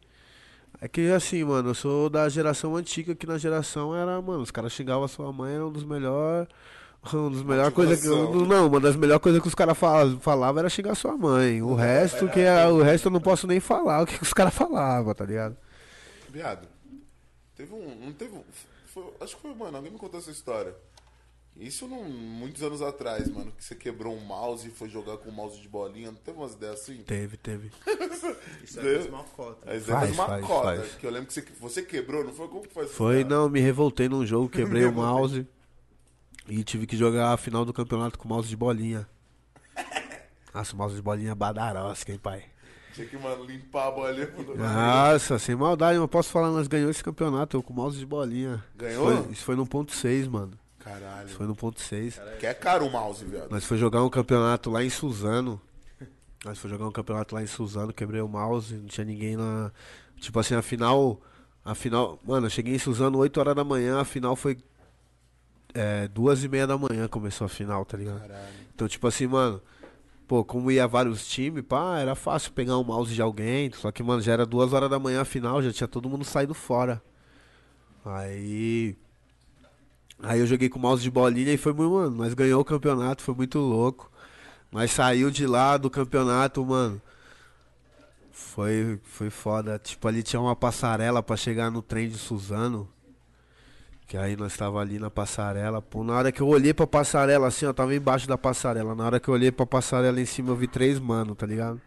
É 0.80 0.88
que 0.88 1.10
assim, 1.10 1.44
mano, 1.44 1.70
eu 1.70 1.74
sou 1.74 2.10
da 2.10 2.28
geração 2.28 2.76
antiga, 2.76 3.14
que 3.14 3.26
na 3.26 3.38
geração 3.38 3.94
era, 3.94 4.20
mano, 4.20 4.42
os 4.42 4.50
caras 4.50 4.72
xingavam 4.72 5.04
a 5.04 5.08
sua 5.08 5.32
mãe, 5.32 5.54
era 5.54 5.66
um 5.66 5.72
dos 5.72 5.84
melhores. 5.84 6.48
Um 7.12 7.28
dos 7.30 7.42
melhores 7.42 7.74
coisas 7.74 8.00
que. 8.00 8.06
Não, 8.06 8.68
uma 8.68 8.78
das 8.78 8.94
melhores 8.94 9.20
coisas 9.20 9.42
que 9.42 9.48
os 9.48 9.56
caras 9.56 9.76
falavam 9.76 10.20
falava 10.20 10.60
era 10.60 10.68
xingar 10.68 10.94
sua 10.94 11.16
mãe. 11.16 11.60
O 11.60 11.74
resto, 11.74 12.28
que 12.28 12.38
é, 12.38 12.64
o 12.68 12.80
resto 12.80 13.08
eu 13.08 13.10
não 13.10 13.20
posso 13.20 13.44
nem 13.44 13.58
falar 13.58 14.02
o 14.02 14.06
que, 14.06 14.16
que 14.16 14.22
os 14.22 14.32
caras 14.32 14.54
falavam, 14.54 15.12
tá 15.12 15.24
ligado? 15.24 15.56
Viado, 16.30 16.68
teve 17.66 17.74
um. 17.74 17.94
Não 18.06 18.12
teve 18.12 18.34
um. 18.36 18.44
foi- 18.86 19.12
acho 19.20 19.36
que 19.36 19.42
foi, 19.42 19.54
mano, 19.54 19.76
alguém 19.76 19.92
me 19.92 19.98
contou 19.98 20.18
essa 20.20 20.30
história. 20.30 20.74
Isso 21.54 21.86
não, 21.86 22.04
muitos 22.04 22.62
anos 22.62 22.80
atrás, 22.80 23.28
mano, 23.28 23.52
que 23.52 23.62
você 23.62 23.74
quebrou 23.74 24.16
um 24.16 24.20
mouse 24.24 24.66
e 24.66 24.70
foi 24.70 24.88
jogar 24.88 25.18
com 25.18 25.28
um 25.28 25.32
mouse 25.32 25.60
de 25.60 25.68
bolinha. 25.68 26.10
Não 26.10 26.16
teve 26.18 26.38
umas 26.38 26.54
ideias 26.54 26.80
assim? 26.80 27.02
Teve, 27.02 27.36
teve. 27.36 27.70
Isso 28.64 28.80
aí 28.80 28.94
faz 28.94 29.06
uma 29.06 29.24
cota. 29.24 29.70
Aí 29.70 29.78
você 29.78 29.92
Faz, 29.92 30.04
fez 30.06 30.18
uma 30.18 30.26
faz, 30.28 30.46
cota. 30.46 30.76
faz. 30.78 30.94
Que 30.94 31.06
eu 31.06 31.10
lembro 31.10 31.26
que 31.26 31.34
você, 31.34 31.42
você 31.60 31.82
quebrou, 31.82 32.24
não 32.24 32.32
foi? 32.32 32.48
Como 32.48 32.62
que 32.62 32.72
faz 32.72 32.86
isso, 32.88 32.96
Foi, 32.96 33.22
cara? 33.22 33.28
não, 33.34 33.48
me 33.50 33.60
revoltei 33.60 34.08
num 34.08 34.24
jogo, 34.24 34.48
quebrei 34.50 34.86
o 34.86 34.92
mouse 34.92 35.46
e 36.48 36.64
tive 36.64 36.86
que 36.86 36.96
jogar 36.96 37.32
a 37.34 37.36
final 37.36 37.66
do 37.66 37.72
campeonato 37.72 38.18
com 38.18 38.26
mouse 38.26 38.48
de 38.48 38.56
bolinha. 38.56 39.06
Nossa, 40.54 40.72
o 40.74 40.76
mouse 40.78 40.94
de 40.96 41.02
bolinha 41.02 41.32
é 41.32 41.34
badarosca, 41.34 42.12
hein, 42.12 42.18
pai? 42.18 42.46
Tinha 42.92 43.06
que, 43.06 43.16
mano, 43.16 43.44
limpar 43.44 43.88
a 43.88 43.90
bolinha. 43.90 44.28
Nossa, 44.56 45.38
sem 45.38 45.54
maldade, 45.56 45.98
mas 45.98 46.10
posso 46.10 46.30
falar, 46.30 46.50
nós 46.50 46.68
ganhamos 46.68 46.96
esse 46.96 47.04
campeonato, 47.04 47.56
eu 47.56 47.62
com 47.62 47.72
mouse 47.72 47.98
de 47.98 48.04
bolinha. 48.04 48.62
Ganhou? 48.76 49.10
Isso 49.10 49.22
foi, 49.22 49.32
isso 49.32 49.44
foi 49.44 49.56
no 49.56 49.66
ponto 49.66 49.92
6, 49.92 50.28
mano. 50.28 50.52
Caralho. 50.78 51.26
Isso 51.26 51.36
foi 51.36 51.46
no 51.46 51.54
ponto 51.54 51.80
6. 51.80 52.20
Que 52.38 52.46
é 52.46 52.52
caro 52.52 52.86
o 52.86 52.90
mouse, 52.90 53.24
viado. 53.24 53.50
Nós 53.50 53.64
foi 53.64 53.78
jogar 53.78 54.02
um 54.02 54.10
campeonato 54.10 54.70
lá 54.70 54.84
em 54.84 54.90
Suzano. 54.90 55.60
Nós 56.44 56.58
foi 56.58 56.68
jogar 56.68 56.86
um 56.86 56.92
campeonato 56.92 57.34
lá 57.34 57.42
em 57.42 57.46
Suzano, 57.46 57.92
quebrei 57.92 58.20
o 58.20 58.28
mouse, 58.28 58.74
não 58.74 58.86
tinha 58.86 59.04
ninguém 59.04 59.36
lá. 59.36 59.72
Tipo 60.20 60.40
assim, 60.40 60.54
a 60.54 60.62
final. 60.62 61.20
A 61.64 61.74
final. 61.74 62.18
Mano, 62.24 62.46
eu 62.46 62.50
cheguei 62.50 62.74
em 62.74 62.78
Suzano 62.78 63.18
8 63.18 63.38
horas 63.38 63.54
da 63.54 63.64
manhã, 63.64 64.00
a 64.00 64.04
final 64.04 64.34
foi. 64.34 64.58
É, 65.72 66.06
duas 66.08 66.44
e 66.44 66.48
meia 66.48 66.66
da 66.66 66.76
manhã 66.76 67.08
começou 67.08 67.46
a 67.46 67.48
final, 67.48 67.84
tá 67.84 67.96
ligado? 67.96 68.20
Caralho. 68.20 68.52
Então, 68.74 68.86
tipo 68.88 69.06
assim, 69.06 69.26
mano. 69.26 69.62
Pô, 70.26 70.44
como 70.44 70.70
ia 70.70 70.86
vários 70.86 71.26
times, 71.26 71.64
pá, 71.64 71.98
era 71.98 72.14
fácil 72.14 72.52
pegar 72.52 72.78
um 72.78 72.84
mouse 72.84 73.14
de 73.14 73.20
alguém. 73.20 73.70
Só 73.72 73.90
que, 73.92 74.02
mano, 74.02 74.22
já 74.22 74.32
era 74.32 74.46
duas 74.46 74.72
horas 74.72 74.88
da 74.90 74.98
manhã 74.98 75.22
a 75.22 75.24
final, 75.24 75.62
já 75.62 75.72
tinha 75.72 75.88
todo 75.88 76.08
mundo 76.08 76.24
saído 76.24 76.54
fora. 76.54 77.02
Aí. 78.04 78.96
Aí 80.22 80.40
eu 80.40 80.46
joguei 80.46 80.68
com 80.68 80.78
o 80.78 80.82
mouse 80.82 81.02
de 81.02 81.10
bolinha 81.10 81.52
e 81.52 81.56
foi 81.56 81.72
muito, 81.72 81.92
mano, 81.92 82.16
nós 82.16 82.32
ganhou 82.34 82.60
o 82.60 82.64
campeonato, 82.64 83.22
foi 83.22 83.34
muito 83.34 83.58
louco. 83.58 84.10
Mas 84.70 84.92
saiu 84.92 85.30
de 85.30 85.46
lá 85.46 85.76
do 85.76 85.90
campeonato, 85.90 86.64
mano. 86.64 87.00
Foi, 88.30 88.98
foi 89.04 89.30
foda. 89.30 89.78
Tipo, 89.78 90.08
ali 90.08 90.22
tinha 90.22 90.40
uma 90.40 90.56
passarela 90.56 91.22
pra 91.22 91.36
chegar 91.36 91.70
no 91.70 91.82
trem 91.82 92.08
de 92.08 92.16
Suzano. 92.16 92.88
Que 94.06 94.16
aí 94.16 94.36
nós 94.36 94.56
tava 94.56 94.80
ali 94.80 94.98
na 94.98 95.10
passarela. 95.10 95.80
Pô, 95.80 96.04
na 96.04 96.14
hora 96.14 96.32
que 96.32 96.40
eu 96.40 96.48
olhei 96.48 96.74
pra 96.74 96.86
passarela, 96.86 97.48
assim, 97.48 97.64
ó, 97.64 97.72
tava 97.72 97.94
embaixo 97.94 98.28
da 98.28 98.36
passarela. 98.36 98.94
Na 98.94 99.06
hora 99.06 99.20
que 99.20 99.28
eu 99.28 99.34
olhei 99.34 99.50
pra 99.50 99.64
passarela 99.64 100.20
em 100.20 100.26
cima, 100.26 100.50
eu 100.50 100.56
vi 100.56 100.66
três 100.66 100.98
mano, 100.98 101.34
tá 101.34 101.46
ligado? 101.46 101.80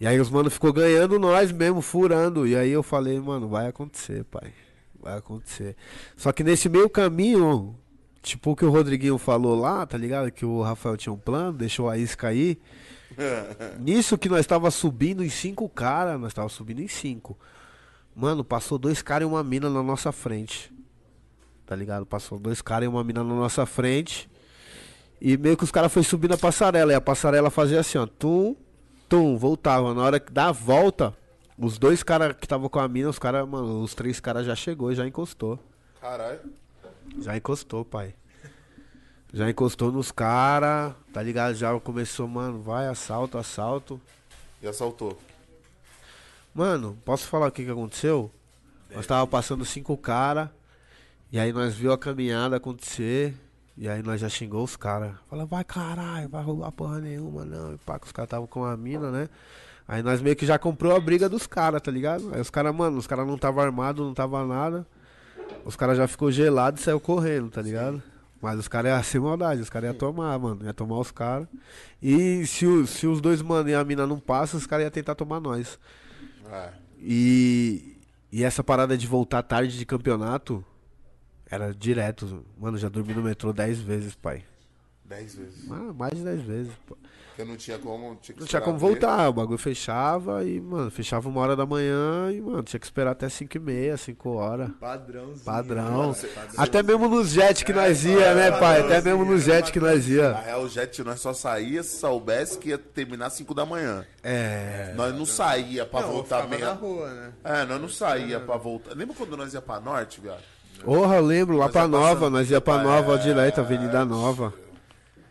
E 0.00 0.06
aí 0.06 0.20
os 0.20 0.30
mano 0.30 0.50
ficou 0.50 0.72
ganhando 0.72 1.18
nós 1.18 1.50
mesmo, 1.50 1.80
furando. 1.80 2.46
E 2.46 2.54
aí 2.54 2.70
eu 2.70 2.82
falei, 2.82 3.18
mano, 3.18 3.48
vai 3.48 3.66
acontecer, 3.66 4.24
pai. 4.24 4.52
Vai 5.00 5.18
acontecer. 5.18 5.76
Só 6.16 6.30
que 6.32 6.44
nesse 6.44 6.68
meio 6.68 6.88
caminho, 6.88 7.74
tipo 8.22 8.52
o 8.52 8.56
que 8.56 8.64
o 8.64 8.70
Rodriguinho 8.70 9.18
falou 9.18 9.58
lá, 9.58 9.84
tá 9.86 9.96
ligado? 9.96 10.30
Que 10.30 10.44
o 10.44 10.62
Rafael 10.62 10.96
tinha 10.96 11.12
um 11.12 11.18
plano, 11.18 11.56
deixou 11.56 11.88
a 11.88 11.98
isca 11.98 12.28
aí. 12.28 12.58
Nisso 13.80 14.18
que 14.18 14.28
nós 14.28 14.46
tava 14.46 14.70
subindo 14.70 15.24
em 15.24 15.30
cinco 15.30 15.68
caras, 15.68 16.20
nós 16.20 16.34
tava 16.34 16.48
subindo 16.48 16.80
em 16.80 16.88
cinco. 16.88 17.36
Mano, 18.14 18.44
passou 18.44 18.78
dois 18.78 19.02
caras 19.02 19.26
e 19.26 19.30
uma 19.30 19.42
mina 19.42 19.68
na 19.70 19.82
nossa 19.82 20.12
frente. 20.12 20.72
Tá 21.68 21.76
ligado? 21.76 22.06
Passou 22.06 22.38
dois 22.38 22.62
caras 22.62 22.86
e 22.86 22.88
uma 22.88 23.04
mina 23.04 23.22
na 23.22 23.34
nossa 23.34 23.66
frente. 23.66 24.26
E 25.20 25.36
meio 25.36 25.54
que 25.54 25.64
os 25.64 25.70
caras 25.70 25.92
foi 25.92 26.02
subindo 26.02 26.32
a 26.32 26.38
passarela. 26.38 26.92
E 26.92 26.94
a 26.94 27.00
passarela 27.00 27.50
fazia 27.50 27.80
assim, 27.80 27.98
ó. 27.98 28.06
Tum, 28.06 28.56
tum, 29.06 29.36
voltava. 29.36 29.92
Na 29.92 30.02
hora 30.02 30.18
que 30.18 30.32
dá 30.32 30.48
a 30.48 30.52
volta, 30.52 31.14
os 31.58 31.76
dois 31.76 32.02
caras 32.02 32.34
que 32.34 32.46
estavam 32.46 32.70
com 32.70 32.78
a 32.78 32.88
mina, 32.88 33.10
os 33.10 33.18
caras, 33.18 33.46
mano, 33.46 33.82
os 33.82 33.94
três 33.94 34.18
caras 34.18 34.46
já 34.46 34.56
chegou 34.56 34.90
e 34.90 34.94
já 34.94 35.06
encostou. 35.06 35.58
Caralho. 36.00 36.40
Já 37.18 37.36
encostou, 37.36 37.84
pai. 37.84 38.14
Já 39.30 39.50
encostou 39.50 39.92
nos 39.92 40.10
caras, 40.10 40.94
tá 41.12 41.22
ligado? 41.22 41.54
Já 41.54 41.78
começou, 41.80 42.26
mano, 42.26 42.62
vai, 42.62 42.88
assalto, 42.88 43.36
assalto. 43.36 44.00
E 44.62 44.66
assaltou. 44.66 45.18
Mano, 46.54 46.96
posso 47.04 47.28
falar 47.28 47.48
o 47.48 47.52
que, 47.52 47.62
que 47.62 47.70
aconteceu? 47.70 48.30
Nós 48.90 49.06
tava 49.06 49.26
passando 49.26 49.66
cinco 49.66 49.98
caras, 49.98 50.48
e 51.32 51.38
aí 51.38 51.52
nós 51.52 51.74
viu 51.74 51.92
a 51.92 51.98
caminhada 51.98 52.56
acontecer, 52.56 53.34
e 53.76 53.88
aí 53.88 54.02
nós 54.02 54.20
já 54.20 54.28
xingou 54.28 54.64
os 54.64 54.76
caras. 54.76 55.12
Fala, 55.28 55.44
vai 55.46 55.64
caralho, 55.64 56.28
vai 56.28 56.42
roubar 56.42 56.72
porra 56.72 57.00
nenhuma, 57.00 57.44
não. 57.44 57.74
E 57.74 57.78
pá, 57.78 57.98
que 57.98 58.06
os 58.06 58.12
caras 58.12 58.26
estavam 58.28 58.46
com 58.46 58.64
a 58.64 58.76
mina, 58.76 59.10
né? 59.10 59.28
Aí 59.86 60.02
nós 60.02 60.20
meio 60.20 60.36
que 60.36 60.44
já 60.44 60.58
comprou 60.58 60.94
a 60.94 61.00
briga 61.00 61.28
dos 61.28 61.46
caras, 61.46 61.80
tá 61.80 61.90
ligado? 61.90 62.30
Aí 62.34 62.40
os 62.40 62.50
caras, 62.50 62.74
mano, 62.74 62.98
os 62.98 63.06
caras 63.06 63.26
não 63.26 63.38
tava 63.38 63.62
armado, 63.62 64.04
não 64.04 64.12
tava 64.12 64.44
nada. 64.46 64.86
Os 65.64 65.76
caras 65.76 65.96
já 65.96 66.06
ficou 66.06 66.30
gelado 66.30 66.78
e 66.78 66.82
saiu 66.82 67.00
correndo, 67.00 67.48
tá 67.50 67.62
ligado? 67.62 68.02
Mas 68.40 68.58
os 68.58 68.68
caras 68.68 68.92
iam 68.92 69.02
sem 69.02 69.20
maldade, 69.20 69.62
os 69.62 69.70
caras 69.70 69.88
iam 69.90 69.98
tomar, 69.98 70.38
mano. 70.38 70.64
Ia 70.64 70.74
tomar 70.74 70.98
os 70.98 71.10
caras. 71.10 71.48
E 72.02 72.44
se, 72.46 72.66
o- 72.66 72.86
se 72.86 73.06
os 73.06 73.20
dois 73.20 73.40
mano 73.40 73.68
e 73.70 73.74
a 73.74 73.82
mina 73.82 74.06
não 74.06 74.18
passam, 74.20 74.58
os 74.58 74.66
caras 74.66 74.84
iam 74.84 74.90
tentar 74.90 75.14
tomar 75.14 75.40
nós. 75.40 75.78
É. 76.52 76.68
E, 77.00 77.96
e 78.30 78.44
essa 78.44 78.62
parada 78.62 78.96
de 78.96 79.06
voltar 79.06 79.42
tarde 79.42 79.78
de 79.78 79.86
campeonato 79.86 80.62
era 81.50 81.72
direto. 81.74 82.44
Mano, 82.58 82.78
já 82.78 82.88
dormi 82.88 83.14
no 83.14 83.22
metrô 83.22 83.52
10 83.52 83.78
vezes, 83.80 84.14
pai. 84.14 84.44
Dez 85.04 85.34
vezes. 85.34 85.70
Ah, 85.70 85.92
mais 85.94 86.12
de 86.12 86.22
10 86.22 86.42
vezes. 86.42 86.72
pô. 86.86 86.96
Porque 87.34 87.48
não 87.52 87.56
tinha 87.56 87.78
como. 87.78 88.16
Tinha 88.16 88.34
que 88.34 88.40
Não 88.40 88.48
tinha 88.48 88.60
como 88.60 88.76
ver. 88.76 88.84
voltar, 88.86 89.28
o 89.28 89.32
bagulho 89.32 89.56
fechava 89.58 90.44
e, 90.44 90.60
mano, 90.60 90.90
fechava 90.90 91.28
uma 91.28 91.40
hora 91.40 91.54
da 91.54 91.64
manhã 91.64 92.32
e, 92.32 92.40
mano, 92.40 92.64
tinha 92.64 92.80
que 92.80 92.84
esperar 92.84 93.12
até 93.12 93.28
5 93.28 93.56
e 93.56 93.60
meia, 93.60 93.96
5 93.96 94.28
horas. 94.30 94.68
Padrãozinho. 94.80 95.44
Padrão. 95.44 96.12
Você- 96.12 96.28
Até 96.56 96.82
mesmo 96.82 97.08
nos 97.08 97.30
jet 97.30 97.64
que 97.64 97.72
nós 97.72 98.04
ia, 98.04 98.34
né, 98.34 98.50
pai? 98.58 98.80
Até 98.80 99.00
mesmo 99.00 99.24
nos 99.24 99.44
jet 99.44 99.70
que 99.70 99.78
nós 99.78 100.06
Na 100.08 100.14
ia. 100.14 100.32
real, 100.34 100.62
o 100.64 100.68
jet 100.68 101.02
nós 101.04 101.20
só 101.20 101.32
saía 101.32 101.80
se 101.84 101.98
soubesse 102.00 102.58
que 102.58 102.70
ia 102.70 102.78
terminar 102.78 103.26
às 103.26 103.34
5 103.34 103.54
da 103.54 103.64
manhã. 103.64 104.04
É. 104.20 104.92
Nós 104.96 105.14
não 105.14 105.24
saía 105.24 105.86
pra 105.86 106.00
Não, 106.00 106.10
voltar 106.10 106.48
meia. 106.48 106.66
na 106.66 106.72
rua, 106.72 107.08
né? 107.14 107.32
É, 107.44 107.64
nós 107.64 107.80
não 107.80 107.88
saía 107.88 108.40
pra 108.40 108.56
voltar. 108.56 108.94
Lembra 108.96 109.14
quando 109.14 109.36
nós 109.36 109.54
ia 109.54 109.62
pra 109.62 109.78
norte, 109.80 110.20
viado? 110.20 110.42
Porra, 110.84 111.16
eu 111.16 111.24
lembro, 111.24 111.56
lá 111.56 111.64
Nós 111.66 111.72
pra 111.72 111.88
Nova, 111.88 112.14
passando- 112.14 112.30
nós 112.32 112.50
ia 112.50 112.60
pra 112.60 112.82
Nova 112.82 113.14
É. 113.14 113.18
direto, 113.18 113.60
Avenida 113.60 114.04
Nova. 114.04 114.54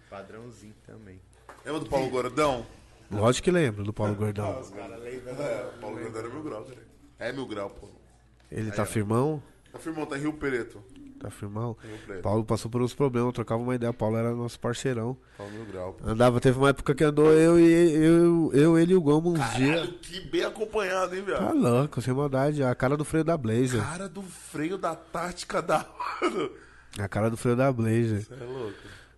Padrãozinho 0.10 0.74
também. 0.86 1.20
Lembra 1.66 1.80
do 1.82 1.86
Paulo 1.90 2.10
Gordão? 2.10 2.66
Lógico 3.12 3.46
que 3.46 3.52
lembro 3.52 3.84
do 3.84 3.94
Paulo 3.94 4.16
Gordão. 4.16 4.46
É, 4.48 5.70
o 5.76 5.80
Paulo 5.80 5.98
Gordão 6.00 6.20
era 6.22 6.30
mil 6.30 6.44
grau, 6.44 6.64
cara. 6.64 6.78
É 7.20 7.32
mil 7.32 7.46
grau, 7.48 7.70
pô. 7.70 7.88
Ele 8.52 8.72
tá 8.72 8.86
firmão? 8.86 9.42
Tá 9.72 9.80
firmão, 9.80 10.06
tá 10.06 10.18
em 10.18 10.22
Rio 10.22 10.34
Preto. 10.34 10.82
Tá 11.20 11.32
firmão? 11.32 11.76
Paulo 12.22 12.46
passou 12.46 12.70
por 12.70 12.82
uns 12.82 12.94
problemas, 12.94 13.34
trocava 13.34 13.62
uma 13.62 13.74
ideia. 13.74 13.92
Paulo 13.92 14.18
era 14.18 14.34
nosso 14.36 14.60
parceirão. 14.60 15.18
Paulo 15.38 15.52
mil 15.52 15.66
grau, 15.66 15.94
pô. 15.94 16.08
Andava, 16.08 16.40
teve 16.40 16.58
uma 16.60 16.70
época 16.70 16.94
que 16.94 17.04
andou 17.04 17.32
eu 17.34 17.60
e 17.60 17.72
eu, 17.96 18.52
eu 18.54 18.78
ele 18.78 18.94
e 18.94 18.96
o 18.96 19.02
Gomo 19.02 19.32
uns 19.34 19.54
dias. 19.56 19.90
Que 20.02 20.20
bem 20.22 20.44
acompanhado, 20.44 21.16
hein, 21.16 21.24
Tá 21.24 21.40
viado? 21.40 21.58
louco, 21.58 22.02
sem 22.02 22.14
maldade. 22.14 22.62
A 22.64 22.76
cara 22.76 22.96
do 22.96 23.04
freio 23.04 23.24
da 23.24 23.36
Blazer. 23.36 23.82
Cara 23.84 24.08
do 24.08 24.22
freio 24.22 24.78
da 24.78 24.96
tática 24.96 25.62
da. 25.62 25.86
A 27.00 27.08
cara 27.08 27.30
do 27.30 27.38
freio 27.38 27.56
da 27.56 27.72
Blazer. 27.72 28.26
É 28.32 28.44
louco. 28.44 28.74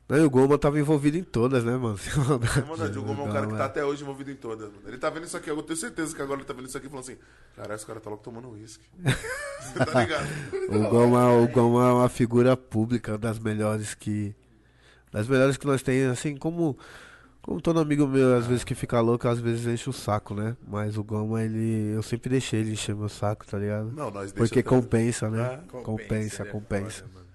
Não, 0.10 0.18
e 0.18 0.22
o 0.22 0.30
Goma 0.30 0.58
tava 0.58 0.80
envolvido 0.80 1.18
em 1.18 1.24
todas, 1.24 1.64
né, 1.64 1.78
mano? 1.78 1.96
É 2.58 2.62
verdade, 2.62 2.98
o 2.98 3.04
Gomes 3.04 3.20
é 3.20 3.30
um 3.30 3.32
cara 3.32 3.46
que 3.46 3.52
tá 3.52 3.58
Goma, 3.58 3.66
até 3.66 3.86
hoje 3.86 4.02
envolvido 4.02 4.32
em 4.32 4.36
todas. 4.36 4.68
mano. 4.68 4.82
Ele 4.88 4.98
tá 4.98 5.08
vendo 5.12 5.26
isso 5.26 5.38
aqui, 5.38 5.52
eu 5.52 5.62
tenho 5.62 5.78
certeza 5.78 6.16
que 6.16 6.22
agora 6.22 6.40
ele 6.40 6.48
tá 6.48 6.54
vendo 6.54 6.68
isso 6.68 6.76
aqui 6.76 6.88
e 6.88 6.90
falando 6.90 7.04
assim: 7.06 7.18
Caralho, 7.56 7.76
esse 7.76 7.86
cara 7.86 8.00
tá 8.00 8.10
logo 8.10 8.24
tomando 8.24 8.50
uísque. 8.50 8.84
Você 9.04 9.78
tá 9.86 10.02
ligado? 10.02 10.28
O 10.68 10.90
Goma, 10.90 11.32
o 11.34 11.48
Goma 11.48 11.90
é 11.90 11.94
uma 11.94 12.10
figura 12.10 12.58
pública 12.58 13.20
das 13.20 13.38
melhores 13.38 13.94
que. 13.94 14.36
Das 15.12 15.28
melhores 15.28 15.58
que 15.58 15.68
nós 15.68 15.84
temos, 15.84 16.18
assim, 16.18 16.36
como. 16.36 16.76
Como 17.44 17.62
todo 17.62 17.80
amigo 17.80 18.08
meu, 18.08 18.36
às 18.36 18.48
vezes 18.48 18.64
que 18.64 18.76
fica 18.76 19.00
louco, 19.00 19.28
às 19.28 19.40
vezes 19.40 19.66
enche 19.66 19.90
o 19.90 19.94
saco, 19.94 20.34
né? 20.34 20.58
Mas 20.68 20.98
o 20.98 21.04
Goma, 21.04 21.44
ele. 21.44 21.94
Eu 21.96 22.02
sempre 22.02 22.32
deixei 22.32 22.62
ele 22.62 22.72
encher 22.72 22.96
meu 22.96 23.10
saco, 23.10 23.46
tá 23.46 23.60
ligado? 23.60 23.92
Não, 23.92 24.10
nós 24.10 24.32
deixa 24.32 24.36
Porque 24.36 24.64
compensa, 24.64 25.30
né? 25.30 25.62
É, 25.64 25.82
compensa, 25.84 26.42
ele 26.42 26.50
é 26.50 26.52
compensa. 26.52 27.04
foda, 27.04 27.14
mano. 27.14 27.26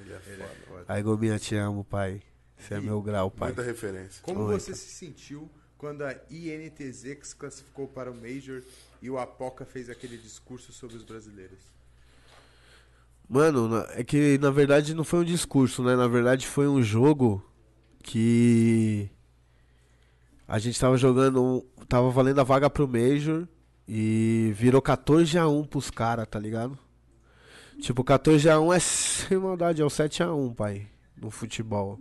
Ele 0.00 0.12
é 0.12 0.18
foda. 0.18 0.62
Aí, 0.92 1.02
Gominha, 1.02 1.38
te 1.38 1.56
amo, 1.56 1.84
pai. 1.84 2.20
Você 2.54 2.74
é 2.74 2.80
meu 2.82 3.00
grau, 3.00 3.30
pai. 3.30 3.48
Muita 3.48 3.62
referência. 3.62 4.22
Como 4.22 4.40
Oi, 4.40 4.60
você 4.60 4.74
se 4.74 4.90
sentiu 4.90 5.50
quando 5.78 6.02
a 6.02 6.14
INTZ 6.30 7.16
se 7.22 7.34
classificou 7.34 7.88
para 7.88 8.10
o 8.10 8.14
Major 8.14 8.62
e 9.00 9.08
o 9.08 9.16
Apoca 9.16 9.64
fez 9.64 9.88
aquele 9.88 10.18
discurso 10.18 10.70
sobre 10.70 10.94
os 10.98 11.02
brasileiros? 11.02 11.60
Mano, 13.26 13.74
é 13.92 14.04
que 14.04 14.36
na 14.36 14.50
verdade 14.50 14.92
não 14.92 15.02
foi 15.02 15.20
um 15.20 15.24
discurso, 15.24 15.82
né? 15.82 15.96
Na 15.96 16.06
verdade 16.06 16.46
foi 16.46 16.68
um 16.68 16.82
jogo 16.82 17.42
que 18.02 19.08
a 20.46 20.58
gente 20.58 20.78
tava 20.78 20.98
jogando, 20.98 21.64
tava 21.88 22.10
valendo 22.10 22.42
a 22.42 22.44
vaga 22.44 22.68
pro 22.68 22.86
Major 22.86 23.48
e 23.88 24.52
virou 24.54 24.82
14 24.82 25.38
a 25.38 25.48
1 25.48 25.64
pros 25.64 25.90
caras, 25.90 26.28
tá 26.28 26.38
ligado? 26.38 26.78
Tipo, 27.82 28.04
14 28.04 28.48
a 28.48 28.60
1 28.60 28.72
é 28.72 28.78
sem 28.80 29.38
maldade, 29.38 29.82
é 29.82 29.84
o 29.84 29.90
7 29.90 30.22
a 30.22 30.32
1, 30.32 30.54
pai, 30.54 30.86
no 31.16 31.30
futebol. 31.30 31.98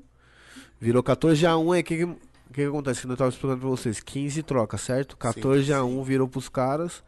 Virou 0.80 1.01
14 1.01 1.45
a 1.45 1.58
1 1.58 1.74
é 1.74 1.84
que 1.84 1.98
que 1.98 2.03
o 2.51 2.53
que, 2.53 2.61
que 2.64 2.68
acontece? 2.68 3.01
Que 3.01 3.08
eu 3.08 3.16
tava 3.16 3.30
explicando 3.30 3.61
pra 3.61 3.69
vocês, 3.69 4.01
15 4.01 4.43
trocas, 4.43 4.82
certo? 4.82 5.16
14 5.16 5.72
a 5.74 5.85
1 5.85 6.03
virou 6.03 6.27
pros 6.27 6.50
caras. 6.50 7.01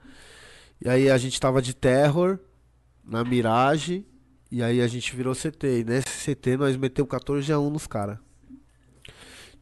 E 0.82 0.90
aí 0.90 1.10
a 1.10 1.18
gente 1.18 1.38
tava 1.38 1.62
de 1.62 1.76
terror 1.76 2.40
na 3.04 3.26
Mirage. 3.26 4.06
E 4.50 4.64
aí 4.64 4.82
a 4.82 4.88
gente 4.88 5.14
virou 5.14 5.36
CT. 5.36 5.82
E 5.82 5.84
nesse 5.84 6.34
CT 6.34 6.56
nós 6.56 6.78
meteu 6.78 7.06
14 7.06 7.52
a 7.52 7.60
1 7.60 7.70
nos 7.70 7.86
caras. 7.86 8.18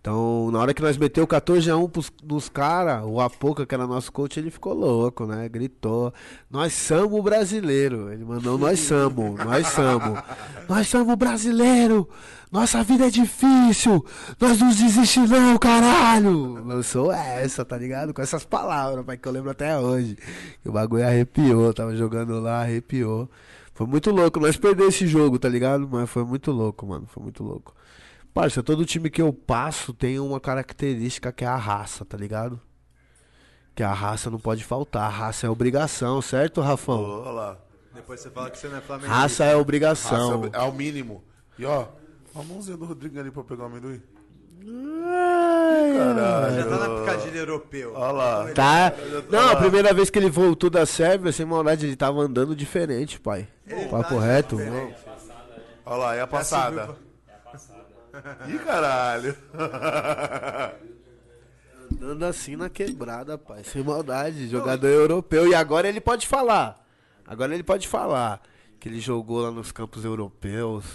Então, 0.01 0.49
na 0.49 0.57
hora 0.57 0.73
que 0.73 0.81
nós 0.81 0.97
meteu 0.97 1.27
14 1.27 1.69
a 1.69 1.77
1 1.77 1.87
pros, 1.87 2.11
nos 2.23 2.49
caras, 2.49 3.03
o 3.05 3.21
Apoca, 3.21 3.67
que 3.67 3.75
era 3.75 3.85
nosso 3.85 4.11
coach, 4.11 4.39
ele 4.39 4.49
ficou 4.49 4.73
louco, 4.73 5.27
né? 5.27 5.47
Gritou. 5.47 6.11
Nós 6.49 6.73
somos 6.73 7.23
brasileiro. 7.23 8.11
Ele 8.11 8.25
mandou 8.25 8.57
nós 8.57 8.79
somos, 8.79 9.37
nós 9.45 9.67
somos. 9.67 10.19
Nós 10.67 10.87
somos 10.87 11.15
brasileiro. 11.15 12.09
Nossa 12.51 12.83
vida 12.83 13.05
é 13.05 13.09
difícil. 13.11 14.03
Nós 14.39 14.59
não 14.59 14.69
desistimos 14.69 15.29
não, 15.29 15.55
caralho. 15.59 16.65
Lançou 16.65 17.11
essa, 17.13 17.63
tá 17.63 17.77
ligado? 17.77 18.11
Com 18.11 18.23
essas 18.23 18.43
palavras, 18.43 19.05
pai, 19.05 19.17
que 19.17 19.27
eu 19.27 19.31
lembro 19.31 19.51
até 19.51 19.77
hoje. 19.77 20.17
Que 20.63 20.67
o 20.67 20.71
bagulho 20.71 21.05
arrepiou, 21.05 21.71
tava 21.75 21.95
jogando 21.95 22.39
lá, 22.39 22.61
arrepiou. 22.61 23.29
Foi 23.75 23.85
muito 23.85 24.09
louco. 24.09 24.39
Nós 24.39 24.57
perdemos 24.57 24.95
esse 24.95 25.05
jogo, 25.05 25.37
tá 25.37 25.47
ligado? 25.47 25.87
Mas 25.87 26.09
foi 26.09 26.25
muito 26.25 26.51
louco, 26.51 26.87
mano. 26.87 27.05
Foi 27.05 27.21
muito 27.21 27.43
louco. 27.43 27.75
Parça, 28.33 28.63
todo 28.63 28.85
time 28.85 29.09
que 29.09 29.21
eu 29.21 29.33
passo 29.33 29.93
tem 29.93 30.19
uma 30.19 30.39
característica 30.39 31.31
que 31.31 31.43
é 31.43 31.47
a 31.47 31.57
raça, 31.57 32.05
tá 32.05 32.17
ligado? 32.17 32.59
Que 33.75 33.83
a 33.83 33.91
raça 33.93 34.29
não 34.29 34.39
pode 34.39 34.63
faltar. 34.63 35.03
A 35.03 35.09
raça 35.09 35.47
é 35.47 35.49
obrigação, 35.49 36.21
certo, 36.21 36.61
Rafão? 36.61 37.01
Olha 37.01 37.31
lá. 37.31 37.57
Depois 37.93 38.21
você 38.21 38.29
fala 38.29 38.49
que 38.49 38.57
você 38.57 38.69
não 38.69 38.77
é 38.77 38.81
flamengo. 38.81 39.09
Raça 39.09 39.43
é 39.43 39.55
obrigação. 39.55 40.41
Raça 40.43 40.49
é 40.53 40.61
o 40.61 40.71
mínimo. 40.71 41.23
E 41.59 41.65
ó, 41.65 41.87
a 42.33 42.43
mãozinha 42.43 42.77
do 42.77 42.85
Rodrigo 42.85 43.19
ali 43.19 43.31
pra 43.31 43.43
pegar 43.43 43.63
o 43.63 43.65
amendoim. 43.65 44.01
Já 46.55 46.65
tá 46.69 46.77
na 46.77 46.99
picadilha 46.99 47.39
europeu. 47.39 47.93
Olha 47.95 48.11
lá. 48.11 48.53
Tá. 48.53 48.93
Não, 49.29 49.49
a 49.49 49.55
primeira 49.57 49.93
vez 49.93 50.09
que 50.09 50.19
ele 50.19 50.29
voltou 50.29 50.69
da 50.69 50.85
Sérvia, 50.85 51.31
sem 51.31 51.45
maldade, 51.45 51.85
ele 51.85 51.95
tava 51.95 52.21
andando 52.21 52.55
diferente, 52.55 53.19
pai. 53.19 53.47
Papo 53.89 54.17
reto. 54.17 54.55
não. 54.57 54.93
Olha 55.85 55.97
lá, 55.97 56.15
é 56.15 56.21
a 56.21 56.27
passada. 56.27 56.95
Ih, 58.47 58.59
caralho. 58.59 59.35
Andando 61.91 62.25
assim 62.25 62.55
na 62.55 62.69
quebrada, 62.69 63.37
pai. 63.37 63.63
Sem 63.63 63.83
maldade. 63.83 64.47
Jogador 64.49 64.87
europeu. 64.87 65.47
E 65.47 65.55
agora 65.55 65.87
ele 65.87 66.01
pode 66.01 66.27
falar. 66.27 66.83
Agora 67.25 67.53
ele 67.53 67.63
pode 67.63 67.87
falar. 67.87 68.41
Que 68.79 68.89
ele 68.89 68.99
jogou 68.99 69.41
lá 69.41 69.51
nos 69.51 69.71
campos 69.71 70.03
europeus. 70.03 70.85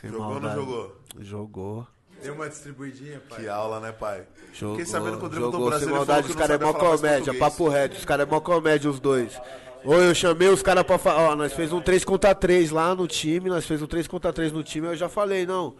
Sem 0.00 0.10
Jogou 0.10 0.26
ou 0.26 0.34
não 0.34 0.40
maldade. 0.40 0.60
jogou? 0.60 0.96
Jogou. 1.20 1.86
Deu 2.22 2.34
uma 2.34 2.48
distribuidinha, 2.48 3.20
pai. 3.28 3.40
Que 3.40 3.48
aula, 3.48 3.80
né, 3.80 3.92
pai? 3.92 4.24
Jogou, 4.52 4.76
Fiquei 4.76 4.90
sabendo 4.90 5.18
que 5.18 5.26
o 5.26 5.28
Drible 5.28 5.46
do 5.46 5.52
jogou 5.52 5.68
Brasil 5.68 5.88
sem 5.88 5.96
maldade, 5.96 6.28
os 6.28 6.34
caras 6.34 6.60
é 6.60 6.64
mó 6.64 6.72
comédia, 6.72 7.34
papo 7.34 7.68
reto, 7.68 7.96
os 7.96 8.04
caras 8.04 8.26
é 8.26 8.30
mó 8.30 8.40
comédia 8.40 8.90
os 8.90 8.98
dois. 8.98 9.38
Ou 9.84 9.94
eu 10.02 10.14
chamei 10.14 10.48
os 10.48 10.62
caras 10.62 10.82
pra 10.84 10.98
falar, 10.98 11.30
ó, 11.30 11.36
nós 11.36 11.52
fez 11.52 11.72
um 11.72 11.80
3 11.80 12.04
contra 12.04 12.34
3 12.34 12.70
lá 12.70 12.94
no 12.94 13.06
time, 13.06 13.50
nós 13.50 13.66
fez 13.66 13.82
um 13.82 13.86
3 13.86 14.08
contra 14.08 14.32
3 14.32 14.50
no 14.50 14.62
time, 14.64 14.86
eu 14.86 14.96
já 14.96 15.08
falei, 15.08 15.46
não. 15.46 15.76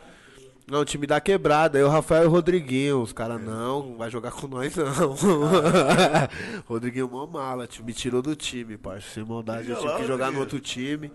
Não, 0.69 0.81
o 0.81 0.85
time 0.85 1.07
da 1.07 1.21
quebrada, 1.21 1.79
eu, 1.79 1.89
Rafael 1.89 2.25
e 2.25 2.27
o 2.27 2.31
Rodriguinho, 2.31 3.01
os 3.01 3.13
caras, 3.13 3.41
não, 3.41 3.87
não 3.87 3.97
vai 3.99 4.11
jogar 4.11 4.33
com 4.33 4.49
nós 4.49 4.75
não. 4.75 5.15
Rodriguinho 6.67 7.09
mó 7.09 7.25
mala, 7.25 7.69
tio, 7.69 7.85
me 7.85 7.93
tirou 7.93 8.21
do 8.21 8.35
time, 8.35 8.77
parça, 8.77 9.07
sem 9.15 9.25
maldade, 9.25 9.71
eu 9.71 9.77
tive 9.79 9.95
que 9.97 10.07
jogar 10.07 10.33
no 10.33 10.41
outro 10.41 10.59
time. 10.59 11.13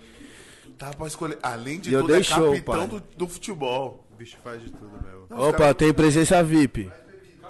Tá 0.78 0.92
pra 0.92 1.06
escolher. 1.06 1.38
Além 1.44 1.80
de 1.80 1.92
E 1.92 1.94
eu 1.94 2.02
tudo, 2.02 2.12
é 2.14 2.16
dei 2.16 2.24
show, 2.24 2.54
capitão 2.54 2.88
do, 2.88 3.04
do 3.16 3.28
futebol. 3.28 4.08
O 4.12 4.16
bicho 4.16 4.38
faz 4.44 4.62
de 4.64 4.72
tudo 4.72 4.90
mesmo. 5.04 5.26
Não, 5.30 5.50
Opa, 5.50 5.58
caras- 5.58 5.76
tem 5.76 5.94
presença 5.94 6.42
VIP. 6.44 6.90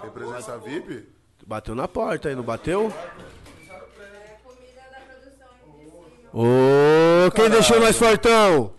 Tem 0.02 0.10
presença 0.10 0.58
VIP? 0.58 1.08
Bateu 1.46 1.74
na 1.74 1.86
porta 1.88 2.28
aí, 2.28 2.34
não 2.34 2.42
bateu? 2.42 2.92
Comida 4.44 4.82
da 4.90 5.00
produção 5.00 5.46
aqui 5.54 5.78
de 5.78 5.90
cima. 5.90 6.30
Ô, 6.34 7.30
quem 7.30 7.48
deixou 7.48 7.80
nós 7.80 7.96
fortão? 7.96 8.74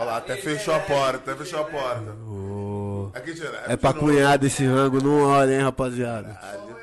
Olha 0.00 0.12
lá, 0.12 0.16
até 0.16 0.34
fechou 0.34 0.72
a 0.72 0.80
porta, 0.80 1.18
até 1.18 1.44
fechou 1.44 1.60
a 1.60 1.64
porta. 1.64 2.16
Aqui, 3.12 3.34
tira, 3.34 3.64
É 3.66 3.76
pra 3.76 3.92
de 3.92 3.96
novo. 4.00 4.12
cunhado 4.12 4.46
esse 4.46 4.64
rango, 4.64 5.02
não 5.02 5.24
olha, 5.24 5.52
hein, 5.52 5.60
rapaziada. 5.60 6.32
Caralho. 6.32 6.76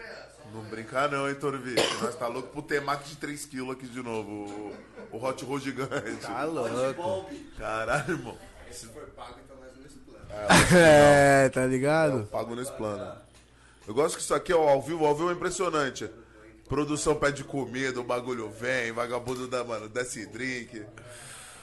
Não 0.53 0.61
brincar 0.65 1.09
não, 1.09 1.27
hein, 1.27 1.33
Torvi. 1.33 1.73
Nós 1.99 2.13
tá 2.15 2.27
louco 2.27 2.49
pro 2.49 2.61
temaki 2.61 3.09
de 3.09 3.15
3kg 3.15 3.71
aqui 3.71 3.87
de 3.87 4.03
novo. 4.03 4.29
O, 5.11 5.17
o 5.17 5.23
hot 5.25 5.43
roll 5.45 5.59
gigante. 5.59 5.91
Tá 6.21 6.43
louco. 6.43 7.25
Caralho, 7.57 8.11
irmão. 8.11 8.37
É, 10.75 11.49
tá 11.49 11.65
ligado? 11.65 12.27
Pago 12.27 12.53
nesse 12.55 12.71
plano. 12.73 13.15
Eu 13.87 13.95
gosto 13.95 14.17
que 14.17 14.21
isso 14.21 14.35
aqui, 14.35 14.53
ó, 14.53 14.69
ao 14.69 14.81
vivo, 14.81 15.05
ao 15.07 15.15
vivo 15.15 15.31
é 15.31 15.33
impressionante. 15.33 16.07
Produção 16.69 17.15
pede 17.15 17.43
comida, 17.43 17.99
o 17.99 18.03
bagulho 18.03 18.47
vem, 18.49 18.91
vagabundo 18.91 19.47
da, 19.47 19.63
mano, 19.63 19.89
desce 19.89 20.27
drink. 20.27 20.83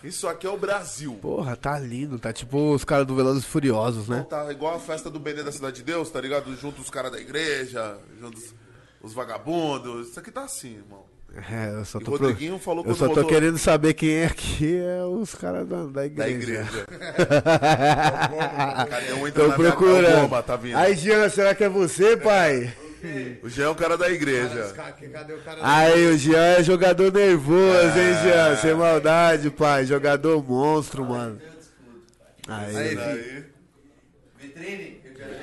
Isso 0.04 0.28
aqui 0.28 0.46
é 0.46 0.50
o 0.50 0.58
Brasil. 0.58 1.18
Porra, 1.22 1.56
tá 1.56 1.78
lindo, 1.78 2.18
tá 2.18 2.30
tipo 2.30 2.74
os 2.74 2.84
caras 2.84 3.06
do 3.06 3.16
Velozes 3.16 3.46
Furiosos, 3.46 4.06
né? 4.06 4.26
Tá 4.28 4.52
igual 4.52 4.76
a 4.76 4.78
festa 4.78 5.08
do 5.08 5.18
Benê 5.18 5.42
da 5.42 5.50
Cidade 5.50 5.76
de 5.76 5.82
Deus, 5.82 6.10
tá 6.10 6.20
ligado? 6.20 6.54
Junto 6.56 6.82
os 6.82 6.90
caras 6.90 7.10
da 7.10 7.18
igreja, 7.18 7.96
junto 8.20 8.36
os, 8.36 8.54
os 9.02 9.14
vagabundos. 9.14 10.10
Isso 10.10 10.20
aqui 10.20 10.30
tá 10.30 10.44
assim, 10.44 10.74
irmão. 10.74 11.04
É, 11.50 11.80
eu 11.80 11.84
só 11.84 11.98
tô, 11.98 12.12
o 12.12 12.16
Rodriguinho 12.16 12.58
falou 12.60 12.84
eu 12.86 12.94
só 12.94 13.08
tô 13.08 13.14
voltou- 13.14 13.32
querendo 13.32 13.58
saber 13.58 13.94
quem 13.94 14.10
é 14.10 14.26
aqui, 14.26 14.76
é 14.76 15.04
os 15.04 15.34
caras 15.34 15.66
da, 15.66 15.84
da 15.86 16.06
igreja. 16.06 16.28
Da 16.28 16.30
igreja. 16.30 16.86
Cadê 18.88 19.12
um 19.14 19.26
entra 19.26 19.44
Tô 19.48 19.52
procurando. 19.54 20.20
bomba, 20.22 20.42
tá. 20.42 20.58
Aí, 20.76 20.94
Jean, 20.94 21.28
será 21.30 21.54
que 21.54 21.64
é 21.64 21.68
você, 21.68 22.16
pai? 22.16 22.72
O 23.42 23.48
Jean 23.48 23.66
é 23.66 23.68
o 23.68 23.74
cara 23.74 23.96
da 23.96 24.10
igreja. 24.10 24.72
Aí, 25.62 26.06
o 26.06 26.16
Jean 26.16 26.58
é 26.58 26.62
jogador 26.62 27.12
nervoso, 27.12 27.98
hein. 27.98 28.14
Jean? 28.22 28.56
Sem 28.56 28.74
maldade, 28.74 29.50
pai. 29.50 29.84
Jogador 29.84 30.42
monstro, 30.42 31.04
mano. 31.04 31.40
Aí. 32.48 32.76
Aí, 32.76 33.44
Vitrine? 34.38 35.00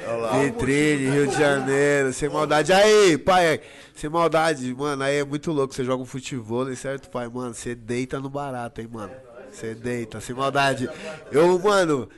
olha 0.07 0.17
lá. 0.17 0.39
Vitrine, 0.39 1.09
Rio 1.09 1.27
de 1.27 1.37
Janeiro, 1.37 2.13
sem 2.13 2.29
maldade. 2.29 2.73
Aí, 2.73 3.17
pai, 3.17 3.61
sem 3.95 4.09
maldade, 4.09 4.73
mano, 4.73 5.03
aí 5.03 5.17
é 5.17 5.23
muito 5.23 5.51
louco. 5.51 5.73
Você 5.73 5.83
joga 5.83 6.03
um 6.03 6.05
futebol, 6.05 6.73
certo, 6.75 7.09
pai? 7.09 7.27
Mano, 7.27 7.53
você 7.53 7.75
deita 7.75 8.19
no 8.19 8.29
barato, 8.29 8.81
hein, 8.81 8.89
mano. 8.91 9.13
Você 9.51 9.75
deita, 9.75 10.21
sem 10.21 10.35
maldade. 10.35 10.89
Eu, 11.31 11.57
mano, 11.59 12.09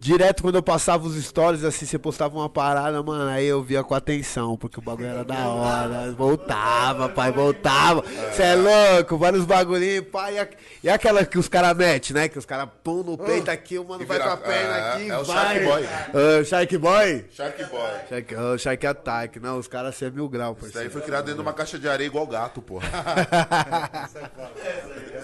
direto 0.00 0.42
quando 0.42 0.54
eu 0.54 0.62
passava 0.62 1.06
os 1.06 1.14
stories, 1.22 1.62
assim, 1.62 1.84
você 1.84 1.98
postava 1.98 2.34
uma 2.36 2.48
parada, 2.48 3.02
mano, 3.02 3.28
aí 3.30 3.44
eu 3.46 3.62
via 3.62 3.84
com 3.84 3.94
atenção, 3.94 4.56
porque 4.56 4.78
o 4.78 4.82
bagulho 4.82 5.08
era 5.08 5.22
da 5.22 5.46
hora. 5.46 6.10
Voltava, 6.12 7.08
pai, 7.10 7.30
voltava. 7.30 8.02
Você 8.32 8.42
é 8.42 8.54
louco, 8.54 9.18
vários 9.18 9.44
bagulhinhos, 9.44 10.06
pai. 10.10 10.36
E, 10.36 10.38
a- 10.38 10.48
e 10.84 10.88
aquela 10.88 11.24
que 11.26 11.38
os 11.38 11.48
caras 11.48 11.76
metem, 11.76 12.14
né? 12.16 12.28
Que 12.28 12.38
os 12.38 12.46
caras 12.46 12.66
pum 12.82 13.02
no 13.02 13.18
peito 13.18 13.50
aqui, 13.50 13.78
o 13.78 13.84
mano 13.84 14.06
vai 14.06 14.18
com 14.18 14.28
a 14.30 14.36
perna 14.38 14.76
é, 14.76 14.92
aqui, 14.94 15.10
é 15.10 15.18
o 15.18 15.24
vai. 15.24 15.36
Shark 15.36 15.64
Boy. 15.66 15.88
Ah, 16.14 16.44
Shark 16.44 16.78
Boy? 16.78 17.24
Shark 17.30 17.64
Boy. 17.66 17.90
Shark, 18.08 18.34
oh, 18.36 18.58
Shark 18.58 18.86
Attack, 18.86 19.38
não, 19.38 19.58
os 19.58 19.68
caras 19.68 19.94
são 19.96 20.10
mil 20.10 20.28
grau, 20.30 20.52
Isso 20.52 20.60
daí 20.62 20.70
parceiro. 20.72 20.90
foi 20.92 21.02
criado 21.02 21.24
dentro 21.26 21.42
de 21.42 21.46
uma 21.46 21.52
caixa 21.52 21.78
de 21.78 21.86
areia 21.88 22.06
igual 22.06 22.26
gato, 22.26 22.62
porra. 22.62 22.88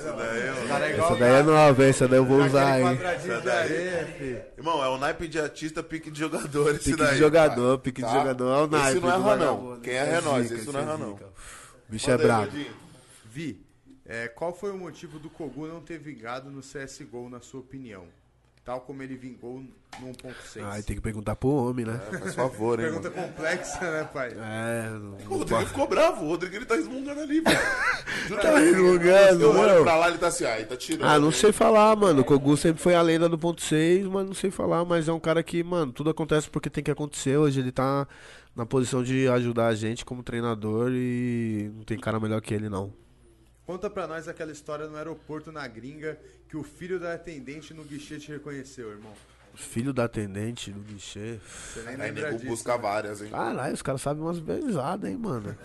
Daí, 0.07 0.83
é 0.83 0.95
igual 0.95 1.11
Essa 1.11 1.19
daí 1.19 1.35
é 1.35 1.43
nova, 1.43 1.85
essa 1.85 2.09
daí 2.09 2.19
eu 2.19 2.25
vou 2.25 2.45
usar, 2.45 2.81
hein? 2.81 2.99
fi. 4.19 4.56
Irmão, 4.57 4.83
é 4.83 4.89
um 4.89 4.97
naipe 4.99 5.29
de 5.29 5.39
artista, 5.39 5.83
pique 5.83 6.11
de 6.11 6.19
jogador 6.21 6.75
esse 6.75 6.85
Pique 6.91 6.97
daí. 6.97 7.13
de 7.15 7.19
jogador, 7.19 7.79
pique 7.79 8.01
de 8.01 8.09
Tá? 8.09 8.15
jogador, 8.19 8.45
é 8.45 8.63
o 8.63 8.67
naipe. 8.67 8.89
Esse 8.99 9.01
não 9.07 9.23
do 9.23 9.29
erra, 9.29 9.37
não. 9.37 9.81
Quem 9.81 9.93
erra 9.95 10.17
é 10.17 10.21
nós, 10.23 10.47
zica, 10.49 10.61
esse 10.61 10.73
não 10.73 10.81
erra, 10.81 10.93
é 10.95 10.97
não. 10.97 11.13
zica. 11.13 11.27
O 11.27 11.93
bicho 11.93 12.11
é 12.11 12.17
brabo. 12.17 12.53
Vi, 13.27 13.61
é, 14.07 14.29
qual 14.29 14.55
foi 14.57 14.71
o 14.73 14.79
motivo 14.79 15.19
do 15.19 15.29
Kogu 15.29 15.67
não 15.67 15.81
ter 15.83 15.99
vingado 15.99 16.51
no 16.51 16.61
CSGO, 16.63 17.29
na 17.29 17.41
sua 17.41 17.61
opinião? 17.61 18.07
Tal 18.67 18.81
como 18.81 19.01
ele 19.01 19.15
vingou 19.15 19.63
no 20.01 20.09
1.6. 20.09 20.61
Ai, 20.65 20.83
tem 20.83 20.97
que 20.97 21.01
perguntar 21.01 21.37
pro 21.37 21.51
homem, 21.51 21.87
né? 21.87 22.01
É, 22.13 22.19
faz 22.19 22.35
favor, 22.35 22.81
hein, 22.81 22.87
Pergunta 22.87 23.11
mano. 23.11 23.29
complexa, 23.29 23.81
né, 23.93 24.09
pai? 24.13 24.33
É, 24.37 24.91
não, 24.91 25.15
O 25.15 25.19
não 25.31 25.39
Rodrigo 25.39 25.67
ficou 25.67 25.87
bravo, 25.87 26.25
o 26.25 26.29
Rodrigo 26.31 26.57
ele 26.57 26.67
tá 26.67 26.75
resmungando 26.75 27.21
ali, 27.21 27.41
velho. 27.41 27.57
Tá 28.43 28.59
resmungando, 28.59 29.41
Eu 29.43 29.51
olho 29.57 29.75
não. 29.77 29.83
pra 29.85 29.95
lá, 29.97 30.09
ele 30.09 30.19
tá 30.19 30.27
assim, 30.27 30.45
ah, 30.45 30.57
ele 30.57 30.67
tá 30.67 30.77
tirando. 30.77 31.09
Ah, 31.09 31.17
não 31.17 31.31
sei 31.31 31.53
falar, 31.53 31.95
mano. 31.95 32.23
O 32.23 32.25
Kogu 32.25 32.57
sempre 32.57 32.83
foi 32.83 32.97
a 32.97 33.03
lenda 33.03 33.29
do 33.29 33.39
ponto 33.39 33.63
6, 33.63 34.05
mas 34.09 34.27
não 34.27 34.35
sei 34.35 34.51
falar. 34.51 34.85
Mas 34.85 35.07
é 35.07 35.13
um 35.13 35.21
cara 35.21 35.45
que, 35.45 35.63
mano, 35.63 35.93
tudo 35.93 36.11
acontece 36.11 36.51
porque 36.51 36.69
tem 36.69 36.83
que 36.83 36.91
acontecer. 36.91 37.37
Hoje 37.37 37.61
ele 37.61 37.71
tá 37.71 38.05
na 38.57 38.67
posição 38.67 39.05
de 39.05 39.29
ajudar 39.29 39.69
a 39.69 39.75
gente 39.77 40.05
como 40.05 40.25
treinador 40.25 40.91
e 40.93 41.71
não 41.73 41.85
tem 41.85 41.97
cara 42.01 42.19
melhor 42.19 42.41
que 42.41 42.53
ele, 42.53 42.69
não. 42.69 42.93
Conta 43.67 43.91
pra 43.91 44.07
nós 44.07 44.29
aquela 44.29 44.53
história 44.53 44.87
no 44.87 44.97
aeroporto 44.97 45.51
na 45.51 45.67
gringa 45.67 46.19
que 46.49 46.57
o 46.57 46.63
filho 46.63 47.01
da 47.01 47.15
atendente 47.15 47.75
no 47.75 47.83
guichê 47.83 48.19
te 48.19 48.31
reconheceu, 48.31 48.91
irmão. 48.91 49.13
Filho 49.55 49.93
da 49.93 50.05
atendente 50.05 50.71
do 50.71 50.81
guichê. 50.81 51.39
Você 51.73 51.81
nem 51.81 51.89
Aí 51.95 51.97
lembra 51.97 52.27
nego 52.27 52.37
disso. 52.37 52.51
busca 52.51 52.77
várias, 52.77 53.23
hein. 53.23 53.31
Caralho, 53.31 53.73
os 53.75 53.81
caras 53.83 54.03
sabem 54.03 54.23
umas 54.23 54.39
belizadas, 54.39 55.11
hein, 55.11 55.17
mano. 55.17 55.57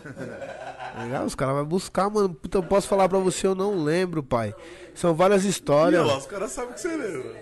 Legal, 0.98 1.26
os 1.26 1.36
caras 1.36 1.56
vão 1.56 1.66
buscar, 1.66 2.10
mano. 2.10 2.34
Puta, 2.34 2.58
eu 2.58 2.64
posso 2.64 2.88
falar 2.88 3.08
pra 3.10 3.20
você, 3.20 3.46
eu 3.46 3.54
não 3.54 3.84
lembro, 3.84 4.24
pai. 4.24 4.56
São 4.96 5.14
várias 5.14 5.44
histórias. 5.44 6.06
lá, 6.08 6.18
os 6.18 6.26
caras 6.26 6.52
sabem 6.52 6.74
que 6.74 6.80
você 6.82 6.96
lembra. 6.96 7.36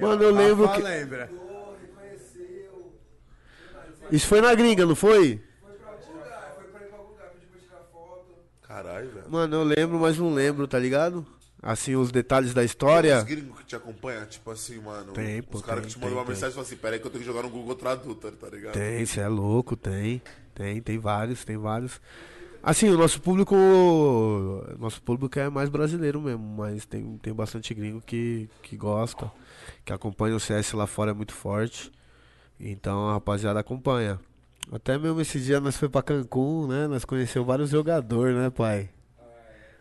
Mano, 0.00 0.22
eu 0.22 0.34
lembro 0.34 0.72
que. 0.72 0.80
lembra. 0.80 1.30
Isso 4.10 4.26
foi 4.26 4.40
na 4.40 4.54
gringa, 4.54 4.84
não 4.86 4.96
foi? 4.96 5.40
Caralho, 8.82 9.10
velho. 9.10 9.30
Mano, 9.30 9.56
eu 9.56 9.64
lembro, 9.64 9.98
mas 9.98 10.18
não 10.18 10.32
lembro, 10.32 10.66
tá 10.66 10.78
ligado? 10.78 11.26
Assim, 11.62 11.94
os 11.94 12.10
detalhes 12.10 12.54
da 12.54 12.64
história. 12.64 13.18
Os 13.18 13.24
gringos 13.24 13.58
que 13.58 13.66
te 13.66 13.76
acompanham, 13.76 14.24
tipo 14.24 14.50
assim, 14.50 14.78
mano. 14.80 15.12
Tem, 15.12 15.42
pô, 15.42 15.58
Os 15.58 15.62
caras 15.62 15.82
tem, 15.82 15.88
que 15.88 15.94
te 15.94 15.98
mandam 15.98 16.10
tem, 16.10 16.18
uma 16.18 16.24
tem. 16.24 16.34
mensagem 16.34 16.50
e 16.50 16.54
falam 16.54 16.66
assim, 16.66 16.76
peraí 16.76 16.98
que 16.98 17.06
eu 17.06 17.10
tenho 17.10 17.22
que 17.22 17.26
jogar 17.26 17.42
no 17.42 17.50
Google 17.50 17.74
Tradutor, 17.74 18.32
tá 18.32 18.48
ligado? 18.48 18.72
Tem, 18.72 19.04
cê 19.04 19.20
é 19.20 19.28
louco, 19.28 19.76
tem. 19.76 20.22
Tem, 20.54 20.80
tem 20.80 20.98
vários, 20.98 21.44
tem 21.44 21.58
vários. 21.58 22.00
Assim, 22.62 22.88
o 22.88 22.96
nosso 22.96 23.20
público. 23.20 23.54
Nosso 24.78 25.02
público 25.02 25.38
é 25.38 25.50
mais 25.50 25.68
brasileiro 25.68 26.20
mesmo, 26.20 26.42
mas 26.42 26.86
tem, 26.86 27.18
tem 27.18 27.34
bastante 27.34 27.74
gringo 27.74 28.00
que, 28.00 28.48
que 28.62 28.76
gosta, 28.76 29.30
que 29.84 29.92
acompanha 29.92 30.36
o 30.36 30.40
CS 30.40 30.72
lá 30.72 30.86
fora 30.86 31.10
é 31.10 31.14
muito 31.14 31.34
forte. 31.34 31.92
Então 32.58 33.08
a 33.08 33.12
rapaziada 33.14 33.60
acompanha. 33.60 34.18
Até 34.72 34.96
mesmo 34.96 35.20
esse 35.20 35.40
dia 35.40 35.58
nós 35.58 35.76
foi 35.76 35.88
pra 35.88 36.02
Cancún, 36.02 36.68
né? 36.68 36.86
Nós 36.86 37.04
conhecemos 37.04 37.46
vários 37.46 37.70
jogadores, 37.70 38.36
né, 38.36 38.50
pai? 38.50 38.88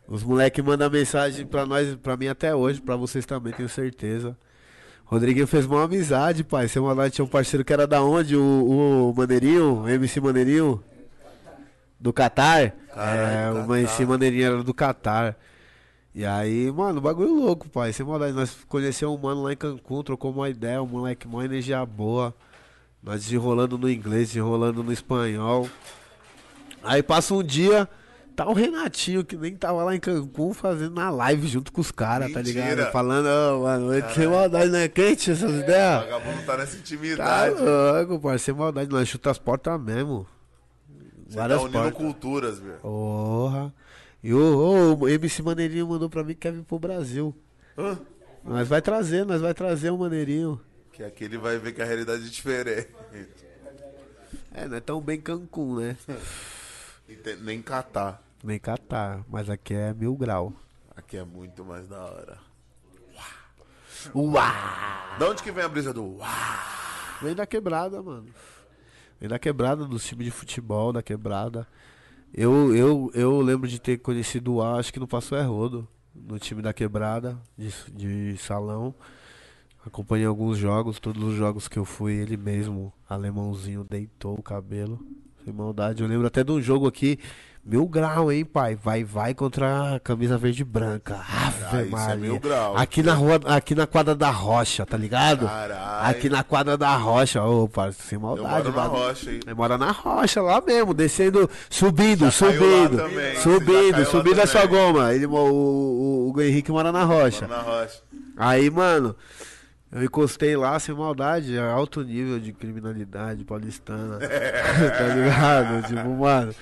Os 0.08 0.24
moleques 0.24 0.64
mandam 0.66 0.90
mensagem 0.90 1.46
pra 1.46 1.64
nós, 1.66 1.96
pra 1.96 2.18
mim 2.18 2.28
até 2.28 2.56
hoje, 2.56 2.82
pra 2.82 2.96
vocês 2.96 3.24
também, 3.26 3.54
tenho 3.54 3.70
certeza. 3.70 4.36
Rodriguinho 5.06 5.46
fez 5.46 5.68
uma 5.68 5.84
amizade, 5.84 6.44
pai. 6.44 6.68
Seu 6.68 6.84
maldade 6.84 7.14
tinha 7.14 7.26
um 7.26 7.28
parceiro 7.28 7.64
que 7.64 7.72
era 7.72 7.86
da 7.86 8.02
onde? 8.02 8.36
O, 8.36 9.10
o 9.12 9.14
Maneirinho, 9.16 9.88
MC 9.88 10.20
Maneirinho? 10.20 10.84
Do 12.00 12.12
Catar? 12.12 12.74
É, 12.96 13.52
o 13.68 13.76
MC 13.76 14.06
Maneirinho 14.06 14.46
era 14.46 14.64
do 14.64 14.74
Catar. 14.74 15.38
E 16.16 16.26
aí, 16.26 16.72
mano, 16.72 17.00
bagulho 17.00 17.36
louco, 17.36 17.70
pai. 17.70 17.94
Sem 17.94 18.04
maldade, 18.04 18.34
nós 18.34 18.58
conhecemos 18.68 19.16
um 19.16 19.22
mano 19.22 19.44
lá 19.44 19.54
em 19.54 19.58
Cancún, 19.58 20.02
trocou 20.02 20.32
uma 20.32 20.50
ideia, 20.50 20.82
um 20.82 20.88
moleque, 20.88 21.28
uma 21.28 21.46
energia 21.46 21.86
boa. 21.86 22.34
Nós 23.02 23.24
desenrolando 23.24 23.78
no 23.78 23.90
inglês, 23.90 24.30
desenrolando 24.30 24.84
no 24.84 24.92
espanhol. 24.92 25.70
Aí 26.84 27.02
passa 27.04 27.34
um 27.34 27.44
dia, 27.44 27.88
tá 28.36 28.46
o 28.48 28.54
Renatinho, 28.54 29.24
que 29.24 29.36
nem 29.36 29.56
tava 29.56 29.84
lá 29.84 29.96
em 29.96 30.00
Cancún 30.00 30.54
fazendo 30.54 30.96
na 30.96 31.10
live 31.10 31.48
junto 31.48 31.72
com 31.72 31.82
os 31.82 31.92
caras, 31.92 32.32
tá 32.32 32.42
ligado? 32.42 32.92
Falando, 32.92 33.28
ô, 33.28 33.64
mano, 33.64 33.90
sem 34.14 34.28
maldade, 34.28 34.70
não 34.72 34.80
é 34.80 34.88
quente 34.88 35.32
essas 35.32 35.52
O 35.52 35.60
ideias? 35.60 36.04
vagabundo 36.06 36.42
tá 36.46 36.58
nessa 36.58 36.74
Tá 36.74 36.80
intimidade. 36.80 37.56
louco, 37.62 38.20
parceiro, 38.22 38.40
sem 38.40 38.54
maldade, 38.54 38.90
nós 38.92 39.08
chuta 39.08 39.32
as 39.32 39.38
portas 39.38 39.80
mesmo. 39.82 40.26
Você 41.28 41.36
tá 41.36 41.42
Várias 41.42 41.60
unindo 41.62 41.74
portas. 41.74 41.94
culturas, 41.94 42.60
meu. 42.60 42.76
Porra. 42.78 43.74
E 44.24 44.34
o, 44.34 44.98
o 45.00 45.08
MC 45.08 45.42
Maneirinho 45.42 45.88
mandou 45.88 46.10
pra 46.10 46.24
mim 46.24 46.34
que 46.34 46.40
quer 46.42 46.52
vir 46.52 46.64
pro 46.64 46.80
Brasil. 46.80 47.34
Hã? 47.78 47.98
Nós 48.44 48.68
vai 48.68 48.82
trazer, 48.82 49.26
nós 49.26 49.40
vai 49.42 49.54
trazer 49.54 49.90
o 49.92 49.98
Maneirinho. 49.98 50.60
Que 51.00 51.06
aqui 51.06 51.24
ele 51.24 51.38
vai 51.38 51.58
ver 51.58 51.72
que 51.72 51.82
a 51.82 51.86
realidade 51.86 52.26
é 52.26 52.28
diferente. 52.28 52.90
É, 54.52 54.68
não 54.68 54.76
é 54.76 54.82
tão 54.82 55.00
bem 55.00 55.18
Cancún, 55.22 55.78
né? 55.80 55.96
Tem- 57.24 57.38
Nem 57.38 57.62
catar. 57.62 58.22
Nem 58.44 58.60
Catar, 58.60 59.24
mas 59.30 59.50
aqui 59.50 59.74
é 59.74 59.94
mil 59.94 60.14
grau. 60.18 60.52
Aqui 60.98 61.16
é 61.16 61.24
muito 61.24 61.64
mais 61.64 61.88
da 61.88 62.04
hora. 62.04 62.38
Uau! 64.14 64.34
Da 65.18 65.30
onde 65.30 65.42
que 65.42 65.54
vem 65.54 65.64
a 65.64 65.70
brisa 65.70 65.94
do 65.94 66.18
uau? 66.18 66.28
Vem 67.22 67.34
da 67.34 67.48
quebrada, 67.48 68.02
mano. 68.04 68.28
Vem 69.22 69.30
da 69.30 69.40
quebrada, 69.40 69.86
dos 69.86 70.06
times 70.06 70.26
de 70.26 70.32
futebol, 70.32 70.92
da 70.92 71.02
quebrada. 71.02 71.66
Eu, 72.34 72.76
eu, 72.76 73.10
eu 73.14 73.40
lembro 73.40 73.70
de 73.70 73.80
ter 73.80 74.00
conhecido 74.00 74.56
o 74.56 74.62
A, 74.62 74.78
acho 74.78 74.92
que 74.92 75.00
no 75.00 75.08
Passo 75.08 75.34
é 75.34 75.44
Rodo, 75.44 75.88
no 76.14 76.38
time 76.38 76.62
da 76.62 76.74
quebrada, 76.74 77.40
de, 77.58 77.72
de 77.94 78.38
salão. 78.38 78.94
Acompanhei 79.90 80.26
alguns 80.28 80.56
jogos, 80.58 81.00
todos 81.00 81.22
os 81.24 81.34
jogos 81.36 81.68
que 81.68 81.78
eu 81.80 81.84
fui, 81.84 82.14
ele 82.14 82.38
mesmo, 82.38 82.94
alemãozinho, 83.10 83.84
deitou 83.90 84.36
o 84.38 84.44
cabelo. 84.44 85.00
Sem 85.44 85.52
maldade. 85.52 86.04
Eu 86.04 86.08
lembro 86.08 86.28
até 86.28 86.44
de 86.44 86.52
um 86.52 86.62
jogo 86.62 86.86
aqui, 86.88 87.18
mil 87.66 87.88
grau, 87.88 88.32
hein, 88.32 88.46
pai? 88.46 88.76
Vai, 88.76 89.04
vai 89.04 89.34
contra 89.34 89.96
a 89.96 90.00
camisa 90.00 90.38
verde 90.38 90.62
e 90.62 90.66
branca. 90.66 91.16
Ave 91.16 91.64
Ah, 91.72 91.84
isso 91.84 92.10
é 92.12 92.16
mil 92.18 92.40
grau. 92.40 92.78
Aqui 92.78 93.02
na 93.02 93.14
rua, 93.16 93.40
aqui 93.46 93.74
na 93.74 93.88
quadra 93.88 94.14
da 94.14 94.30
rocha, 94.30 94.86
tá 94.86 94.96
ligado? 94.96 95.48
Caralho. 95.48 96.10
Aqui 96.12 96.30
na 96.30 96.44
quadra 96.44 96.78
da 96.78 96.96
rocha, 96.96 97.42
ô, 97.44 97.68
parceiro, 97.68 98.08
sem 98.08 98.16
Eu 98.18 98.22
maldade. 98.22 98.48
moro 98.48 98.64
na 98.66 98.72
bagulho. 98.72 99.02
rocha, 99.08 99.32
hein? 99.32 99.40
Ele 99.44 99.56
mora 99.56 99.76
na 99.78 99.92
rocha, 99.92 100.40
lá 100.42 100.62
mesmo, 100.62 100.94
descendo, 100.94 101.50
subindo, 101.68 102.26
Já 102.26 102.32
subindo, 102.32 102.98
também, 102.98 103.36
subindo, 103.38 104.06
subindo 104.06 104.40
a 104.40 104.46
sua 104.46 104.66
goma. 104.68 105.16
Ele, 105.16 105.26
o, 105.26 105.32
o, 105.32 106.32
o 106.36 106.42
Henrique 106.42 106.72
mora 106.72 106.92
na 106.92 107.04
rocha. 107.06 107.48
Moro 107.48 107.58
na 107.60 107.64
rocha. 107.64 108.02
Aí, 108.38 108.70
mano, 108.70 109.16
eu 109.92 110.04
encostei 110.04 110.56
lá 110.56 110.80
sem 110.80 110.94
maldade, 110.94 111.56
é 111.56 111.60
alto 111.60 112.04
nível 112.04 112.40
de 112.40 112.54
criminalidade 112.54 113.44
paulistana. 113.44 114.20
tá 114.20 115.16
ligado? 115.16 115.88
Tipo, 115.88 116.10
mano. 116.16 116.54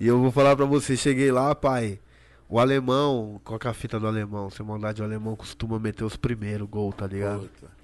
E 0.00 0.06
eu 0.06 0.18
vou 0.20 0.32
falar 0.32 0.56
pra 0.56 0.64
você, 0.64 0.96
cheguei 0.96 1.30
lá, 1.30 1.54
pai. 1.54 2.00
O 2.48 2.58
alemão, 2.58 3.40
qual 3.44 3.58
que 3.58 3.66
é 3.66 3.70
a 3.70 3.74
fita 3.74 3.98
do 3.98 4.06
alemão? 4.06 4.50
Sem 4.50 4.66
maldade, 4.66 5.00
o 5.00 5.04
alemão 5.04 5.34
costuma 5.34 5.78
meter 5.78 6.04
os 6.04 6.16
primeiros 6.16 6.68
gol, 6.68 6.92
tá 6.92 7.06
ligado? 7.06 7.48
Puta. 7.48 7.82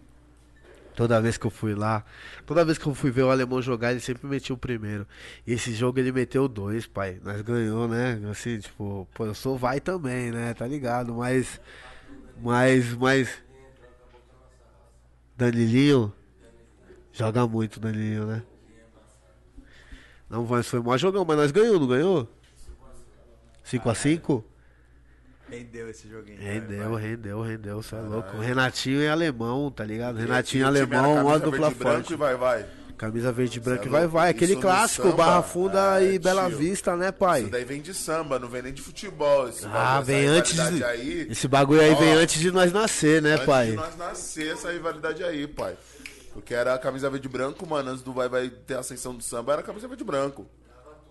Toda 0.94 1.20
vez 1.20 1.38
que 1.38 1.46
eu 1.46 1.50
fui 1.50 1.76
lá, 1.76 2.04
toda 2.44 2.64
vez 2.64 2.76
que 2.76 2.84
eu 2.84 2.92
fui 2.92 3.10
ver 3.12 3.22
o 3.22 3.30
alemão 3.30 3.62
jogar, 3.62 3.92
ele 3.92 4.00
sempre 4.00 4.26
metia 4.26 4.52
o 4.52 4.58
primeiro. 4.58 5.06
E 5.46 5.52
esse 5.52 5.72
jogo 5.72 6.00
ele 6.00 6.10
meteu 6.10 6.48
dois, 6.48 6.88
pai. 6.88 7.20
Nós 7.22 7.40
ganhou, 7.40 7.86
né? 7.86 8.20
Assim, 8.28 8.58
tipo, 8.58 9.06
pô, 9.14 9.26
eu 9.26 9.34
sou 9.34 9.56
vai 9.56 9.78
também, 9.80 10.32
né? 10.32 10.52
Tá 10.54 10.66
ligado? 10.66 11.14
Mas. 11.14 11.60
Mas. 12.42 12.92
Mas. 12.94 13.28
Danilinho. 15.38 16.12
Joga 17.12 17.46
muito, 17.46 17.78
Danilinho, 17.78 18.26
né? 18.26 18.42
Não, 20.28 20.44
mas 20.44 20.66
foi 20.66 20.80
maior 20.80 20.98
jogão, 20.98 21.24
mas 21.24 21.36
nós 21.36 21.52
ganhou, 21.52 21.78
não 21.78 21.86
ganhou? 21.86 22.28
5x5? 23.64 24.42
Rendeu 25.48 25.88
esse 25.88 26.08
joguinho. 26.08 26.38
Rendeu, 26.38 26.90
vai. 26.90 27.02
rendeu, 27.02 27.40
rendeu, 27.40 27.82
você 27.82 27.94
é 27.94 28.00
louco. 28.00 28.36
Renatinho 28.36 29.00
é 29.00 29.08
alemão, 29.08 29.70
tá 29.70 29.84
ligado? 29.84 30.16
Renatinho 30.16 30.62
E 30.62 30.64
é 30.64 30.66
alemão, 30.66 31.14
camisa 31.14 31.38
dupla 31.38 31.70
branco 31.70 31.82
forte. 31.82 32.12
E 32.12 32.16
vai, 32.16 32.36
vai. 32.36 32.66
Camisa 32.98 33.30
verde 33.32 33.60
branca 33.60 33.84
Cê 33.84 33.88
e 33.88 33.88
é 33.88 33.92
vai, 33.92 34.06
vai. 34.06 34.30
Aquele 34.30 34.56
clássico, 34.56 35.12
Barra 35.12 35.40
Funda 35.42 36.02
é, 36.02 36.14
e 36.14 36.18
Bela 36.18 36.48
tio. 36.48 36.58
Vista, 36.58 36.96
né, 36.96 37.12
pai? 37.12 37.42
Isso 37.42 37.50
daí 37.50 37.64
vem 37.64 37.80
de 37.80 37.94
samba, 37.94 38.38
não 38.38 38.48
vem 38.48 38.60
nem 38.62 38.72
de 38.72 38.82
futebol. 38.82 39.48
Esse 39.48 39.64
Ah, 39.66 40.00
vem 40.00 40.26
antes 40.26 40.54
de. 40.54 40.82
Aí, 40.84 41.26
Esse 41.30 41.46
bagulho 41.46 41.80
aí 41.80 41.92
Ó, 41.92 41.94
vem 41.94 42.12
antes 42.12 42.40
de 42.40 42.50
nós 42.50 42.72
nascer, 42.72 43.22
né, 43.22 43.34
antes 43.34 43.46
pai? 43.46 43.66
de 43.70 43.76
nós 43.76 43.96
nascer 43.96 44.52
essa 44.52 44.72
rivalidade 44.72 45.22
aí, 45.22 45.46
pai. 45.46 45.76
Porque 46.34 46.52
era 46.52 46.74
a 46.74 46.78
camisa 46.78 47.08
verde 47.08 47.28
branco, 47.28 47.66
mano. 47.66 47.90
Antes 47.90 48.02
do 48.02 48.12
Vai 48.12 48.28
Vai 48.28 48.48
ter 48.50 48.74
a 48.74 48.80
ascensão 48.80 49.14
do 49.14 49.22
samba, 49.22 49.52
era 49.52 49.60
a 49.62 49.64
camisa 49.64 49.88
verde 49.88 50.04
branco. 50.04 50.46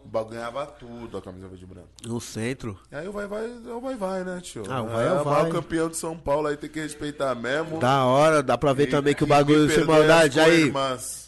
O 0.06 0.10
bagulho 0.10 0.36
ganhava 0.36 0.66
tudo, 0.66 1.18
a 1.18 1.22
camisa 1.22 1.48
verde 1.50 1.66
branco. 1.66 1.90
No 2.06 2.22
centro. 2.22 2.80
E 2.92 2.96
aí 2.96 3.08
o 3.08 3.12
Vai 3.12 3.28
Vai 3.28 3.44
é 3.46 3.74
o 3.74 3.82
Vai 3.82 3.96
Vai, 3.96 4.24
né, 4.24 4.40
tio? 4.42 4.64
Ah, 4.70 4.82
o 4.82 4.88
Vai 4.88 5.06
é 5.06 5.12
o 5.12 5.22
o 5.22 5.26
maior 5.26 5.44
Vai. 5.44 5.52
campeão 5.52 5.90
de 5.90 5.98
São 5.98 6.18
Paulo 6.18 6.48
aí 6.48 6.56
tem 6.56 6.70
que 6.70 6.80
respeitar 6.80 7.34
mesmo. 7.36 7.80
Da 7.80 8.06
hora, 8.06 8.42
dá 8.44 8.58
pra 8.58 8.72
ver 8.72 8.88
E- 8.88 8.92
também 8.92 9.14
que 9.16 9.24
o 9.24 9.28
bagulho 9.28 9.70
sem 9.70 9.84
maldade. 9.84 10.40
Aí, 10.40 10.62
co-irmãs. 10.62 11.27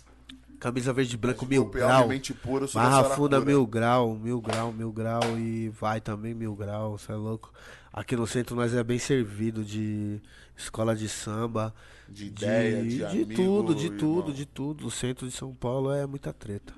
Camisa 0.59 0.91
verde 0.93 1.13
e 1.13 1.17
branco, 1.17 1.45
mil 1.45 1.63
golpear 1.63 1.87
grau. 1.87 2.01
da 2.01 2.07
Barra. 2.73 3.15
Funda, 3.15 3.41
mil 3.41 3.65
grau, 3.65 4.15
mil 4.15 4.41
grau, 4.41 4.71
mil 4.71 4.91
grau. 4.91 5.37
E 5.37 5.69
vai 5.69 6.01
também 6.01 6.33
mil 6.33 6.55
grau, 6.55 6.97
você 6.97 7.11
é 7.11 7.15
louco. 7.15 7.51
Aqui 7.91 8.15
no 8.15 8.27
centro 8.27 8.55
nós 8.55 8.73
é 8.73 8.83
bem 8.83 8.99
servido 8.99 9.63
de 9.63 10.21
escola 10.55 10.95
de 10.95 11.07
samba. 11.09 11.73
De 12.07 12.25
ideia, 12.25 12.83
de 12.83 13.05
amigo, 13.05 13.33
tudo, 13.35 13.75
de 13.75 13.85
irmão. 13.85 13.97
tudo, 13.99 14.33
de 14.33 14.45
tudo. 14.45 14.87
O 14.87 14.91
centro 14.91 15.27
de 15.27 15.33
São 15.33 15.53
Paulo 15.53 15.91
é 15.91 16.05
muita 16.05 16.33
treta. 16.33 16.73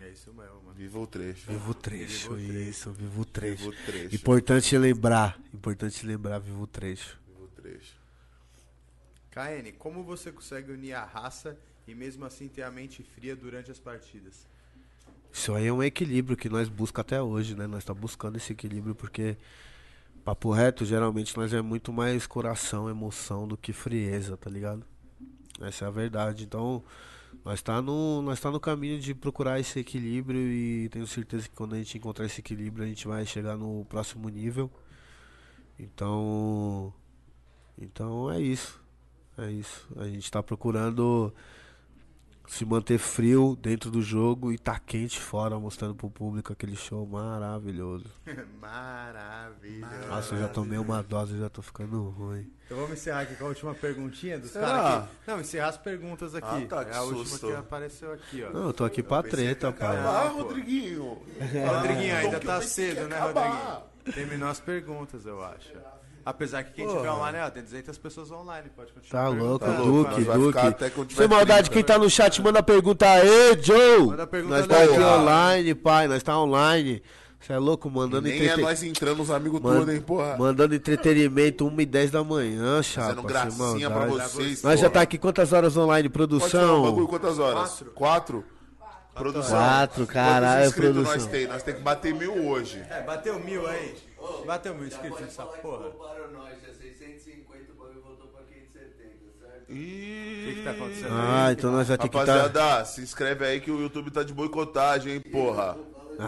É 0.00 0.08
isso 0.10 0.32
mesmo, 0.32 0.62
mano. 0.62 0.74
Viva 0.74 0.98
o 0.98 1.06
trecho. 1.06 1.50
Vivo 1.50 1.70
o 1.70 1.74
trecho, 1.74 2.38
isso, 2.38 2.92
vivo 2.92 3.22
o 3.22 3.24
trecho. 3.24 3.70
Viva 3.70 3.70
o 3.70 3.86
trecho. 3.86 4.14
Importante 4.14 4.78
lembrar, 4.78 5.38
importante 5.52 6.04
lembrar, 6.06 6.38
vivo 6.38 6.62
o 6.62 6.66
trecho. 6.66 7.18
Viva 7.28 7.44
o 7.44 7.48
trecho. 7.48 7.94
KN, 9.30 9.72
como 9.78 10.02
você 10.02 10.30
consegue 10.30 10.72
unir 10.72 10.92
a 10.92 11.04
raça 11.04 11.56
e 11.70 11.71
mesmo 11.88 12.24
assim 12.24 12.48
ter 12.48 12.62
a 12.62 12.70
mente 12.70 13.02
fria 13.02 13.34
durante 13.34 13.70
as 13.70 13.78
partidas? 13.78 14.46
Isso 15.32 15.54
aí 15.54 15.66
é 15.66 15.72
um 15.72 15.82
equilíbrio 15.82 16.36
que 16.36 16.48
nós 16.48 16.68
busca 16.68 17.00
até 17.00 17.20
hoje, 17.20 17.54
né? 17.54 17.66
Nós 17.66 17.78
está 17.78 17.94
buscando 17.94 18.36
esse 18.36 18.52
equilíbrio 18.52 18.94
porque 18.94 19.36
papo 20.24 20.52
reto, 20.52 20.84
geralmente 20.84 21.36
nós 21.36 21.52
é 21.52 21.62
muito 21.62 21.92
mais 21.92 22.26
coração, 22.26 22.88
emoção 22.88 23.48
do 23.48 23.56
que 23.56 23.72
frieza, 23.72 24.36
tá 24.36 24.50
ligado? 24.50 24.84
Essa 25.60 25.86
é 25.86 25.88
a 25.88 25.90
verdade. 25.90 26.44
Então, 26.44 26.84
nós 27.44 27.62
tá 27.62 27.80
no 27.82 28.22
nós 28.22 28.38
tá 28.40 28.50
no 28.50 28.60
caminho 28.60 29.00
de 29.00 29.14
procurar 29.14 29.58
esse 29.58 29.78
equilíbrio 29.80 30.40
e 30.40 30.88
tenho 30.90 31.06
certeza 31.06 31.48
que 31.48 31.54
quando 31.54 31.74
a 31.74 31.78
gente 31.78 31.98
encontrar 31.98 32.26
esse 32.26 32.40
equilíbrio, 32.40 32.84
a 32.84 32.88
gente 32.88 33.08
vai 33.08 33.24
chegar 33.26 33.56
no 33.56 33.84
próximo 33.86 34.28
nível. 34.28 34.70
Então, 35.78 36.92
então 37.78 38.30
é 38.30 38.40
isso. 38.40 38.80
É 39.38 39.50
isso. 39.50 39.88
A 39.96 40.04
gente 40.04 40.30
tá 40.30 40.42
procurando 40.42 41.32
se 42.48 42.64
manter 42.64 42.98
frio 42.98 43.56
dentro 43.60 43.90
do 43.90 44.02
jogo 44.02 44.52
e 44.52 44.58
tá 44.58 44.78
quente 44.78 45.18
fora, 45.18 45.58
mostrando 45.58 45.94
pro 45.94 46.10
público 46.10 46.52
aquele 46.52 46.76
show 46.76 47.06
maravilhoso. 47.06 48.06
Maravilha. 48.60 49.86
Nossa, 50.08 50.34
eu 50.34 50.40
já 50.40 50.48
tomei 50.48 50.78
uma 50.78 51.02
dose 51.02 51.34
e 51.34 51.38
já 51.38 51.48
tô 51.48 51.62
ficando 51.62 52.10
ruim. 52.10 52.50
Então 52.66 52.76
vamos 52.76 52.92
encerrar 52.92 53.20
aqui 53.20 53.34
com 53.36 53.44
a 53.44 53.48
última 53.48 53.74
perguntinha 53.74 54.38
dos 54.38 54.52
caras 54.52 55.02
aqui. 55.02 55.08
Não, 55.26 55.40
encerrar 55.40 55.68
as 55.68 55.76
perguntas 55.78 56.34
aqui. 56.34 56.46
Ah, 56.46 56.66
tá, 56.68 56.84
que 56.84 56.90
é 56.90 56.96
a 56.96 57.02
última 57.02 57.24
susto. 57.24 57.46
que 57.46 57.54
apareceu 57.54 58.12
aqui, 58.12 58.44
ó. 58.44 58.50
Não, 58.50 58.66
eu 58.66 58.72
tô 58.72 58.84
aqui 58.84 59.02
pra 59.02 59.22
treta, 59.22 59.72
pai. 59.72 59.96
Ah. 59.96 60.28
Rodriguinho. 60.28 61.22
Rodriguinho, 61.66 62.16
ainda 62.16 62.36
eu 62.36 62.40
tá 62.40 62.60
cedo, 62.62 63.08
né, 63.08 63.16
acabar. 63.16 63.48
Rodriguinho? 63.48 63.92
Terminou 64.14 64.48
as 64.48 64.60
perguntas, 64.60 65.26
eu 65.26 65.42
acho. 65.44 65.72
Apesar 66.24 66.62
que 66.64 66.72
quem 66.72 66.86
tiver 66.86 67.10
online, 67.10 67.38
ó, 67.44 67.50
tem 67.50 67.62
200 67.62 67.98
pessoas 67.98 68.30
online, 68.30 68.68
pode 68.76 68.92
continuar 68.92 69.22
Tá 69.22 69.28
louco, 69.28 69.66
louco, 69.66 70.10
Duque, 70.20 70.24
Duque. 71.00 71.14
Sem 71.14 71.26
maldade, 71.28 71.68
30. 71.68 71.70
quem 71.70 71.82
tá 71.84 71.98
no 71.98 72.08
chat, 72.08 72.40
manda 72.40 72.62
pergunta 72.62 73.06
aí, 73.10 73.58
Joe! 73.60 74.06
Manda 74.06 74.26
pergunta 74.26 74.58
Nós 74.58 74.66
tá 74.66 74.76
aqui 74.82 74.92
legal. 74.92 75.20
online, 75.20 75.74
pai, 75.74 76.06
nós 76.08 76.22
tá 76.22 76.38
online. 76.38 77.02
Você 77.40 77.52
é 77.54 77.58
louco, 77.58 77.90
mandando 77.90 78.28
Nem 78.28 78.34
é 78.34 78.44
entrete- 78.44 78.60
nós 78.62 78.82
entrando 78.84 79.20
os 79.20 79.28
amigos 79.30 79.60
Man- 79.60 79.80
tudo, 79.80 79.90
hein, 79.92 80.00
porra. 80.00 80.36
Mandando 80.38 80.76
entretenimento 80.76 81.66
1 81.66 81.80
e 81.80 81.86
10 81.86 82.10
da 82.12 82.22
manhã, 82.22 82.80
chapa. 82.84 83.08
Fazendo 83.08 83.22
gracinha 83.26 83.90
pra 83.90 84.06
vocês. 84.06 84.62
Nós 84.62 84.78
já 84.78 84.86
porra. 84.86 84.90
tá 84.94 85.00
aqui 85.02 85.18
quantas 85.18 85.52
horas 85.52 85.76
online, 85.76 86.08
Pode 86.08 86.12
produção? 86.28 86.82
bagulho 86.84 87.08
quantas 87.08 87.40
horas? 87.40 87.82
Quatro? 87.96 88.44
Produção. 89.12 89.58
Quatro, 89.58 90.06
caralho, 90.06 90.42
Quantos 90.62 90.68
inscritos 90.68 90.94
produção. 90.94 91.14
nós 91.16 91.26
tem? 91.26 91.46
Nós 91.48 91.62
tem 91.64 91.74
que 91.74 91.80
bater 91.82 92.14
mil 92.14 92.46
hoje. 92.48 92.80
É, 92.88 93.02
bateu 93.02 93.38
mil 93.40 93.66
aí. 93.66 93.94
Bateu 94.46 94.74
mil 94.74 94.86
inscritos 94.86 95.20
nessa 95.20 95.44
porra. 95.44 95.88
O 95.88 95.92
Para 95.92 96.28
nós, 96.28 96.54
é 96.64 96.72
650, 96.72 97.72
o 97.72 97.74
bagulho 97.76 98.02
voltou 98.02 98.28
pra 98.28 98.42
570, 98.42 99.38
certo? 99.40 99.72
Ih, 99.72 100.44
que, 100.46 100.54
que 100.56 100.62
tá 100.64 100.70
acontecendo? 100.72 101.12
Ah, 101.12 101.52
então 101.52 101.72
nós 101.72 101.88
vai 101.88 101.98
ter 101.98 102.08
que 102.08 102.16
estar. 102.16 102.36
Rapaziada, 102.36 102.84
se 102.84 103.00
inscreve 103.00 103.44
aí 103.44 103.60
que 103.60 103.70
o 103.70 103.80
YouTube 103.80 104.10
tá 104.10 104.22
de 104.22 104.32
boicotagem, 104.32 105.14
hein, 105.14 105.20
porra. 105.20 105.76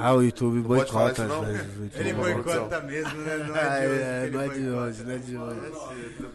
Ah, 0.01 0.13
o 0.15 0.23
YouTube 0.23 0.63
falar 0.63 0.77
boicota 0.77 1.13
isso, 1.13 1.25
não? 1.25 1.41
às 1.43 1.47
vezes. 1.49 1.69
Ele 1.95 2.13
boicota 2.15 2.81
mesmo, 2.81 3.19
né? 3.23 3.37
Não 3.49 3.55
Ah, 3.57 3.79
é 3.79 3.81
de 3.81 3.87
hoje. 3.87 4.03
é, 4.03 4.31
não 4.33 4.41
é 4.41 4.49
de 4.49 4.69
hoje, 4.69 5.03
não 5.05 5.13
é 5.13 5.19
de 5.19 5.37
hoje. 5.37 5.61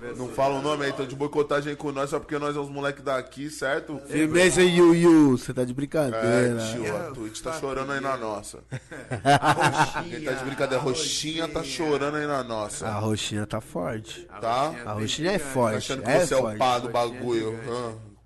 É 0.03 0.13
Não 0.17 0.27
fala 0.29 0.59
o 0.59 0.61
nome 0.61 0.85
aí, 0.85 0.91
então 0.91 1.05
de 1.05 1.15
boicotagem 1.15 1.75
com 1.75 1.91
nós, 1.91 2.09
só 2.09 2.19
porque 2.19 2.37
nós 2.39 2.55
é 2.55 2.59
os 2.59 2.69
moleques 2.69 3.03
daqui, 3.03 3.49
certo? 3.49 3.99
Firmeza 4.07 4.61
Yu 4.61 4.95
Yu, 4.95 5.37
você 5.37 5.53
tá 5.53 5.63
de 5.63 5.71
É, 5.71 5.75
brincadeira. 5.75 6.57
tio, 6.71 6.95
a 6.97 7.11
Twitch 7.11 7.41
tá 7.41 7.53
chorando 7.53 7.91
aí 7.91 7.99
na 7.99 8.15
nossa. 8.17 8.59
Roxinha, 8.69 10.03
Quem 10.17 10.23
tá 10.25 10.31
de 10.33 10.45
brincadeira, 10.45 10.83
roxinha 10.83 11.47
tá 11.47 11.63
chorando 11.63 12.15
aí 12.17 12.27
na 12.27 12.43
nossa. 12.43 12.87
A 12.87 12.99
roxinha 12.99 13.45
tá 13.45 13.59
forte. 13.61 14.27
Tá? 14.41 14.73
A 14.85 14.93
roxinha 14.93 15.31
é 15.31 15.37
Tá 15.39 15.45
forte. 15.45 15.77
achando 15.77 16.03
que 16.03 16.09
É 16.09 16.25
você 16.25 16.33
é 16.33 16.37
o 16.37 16.57
pá 16.57 16.79
do 16.79 16.89
bagulho. 16.89 17.59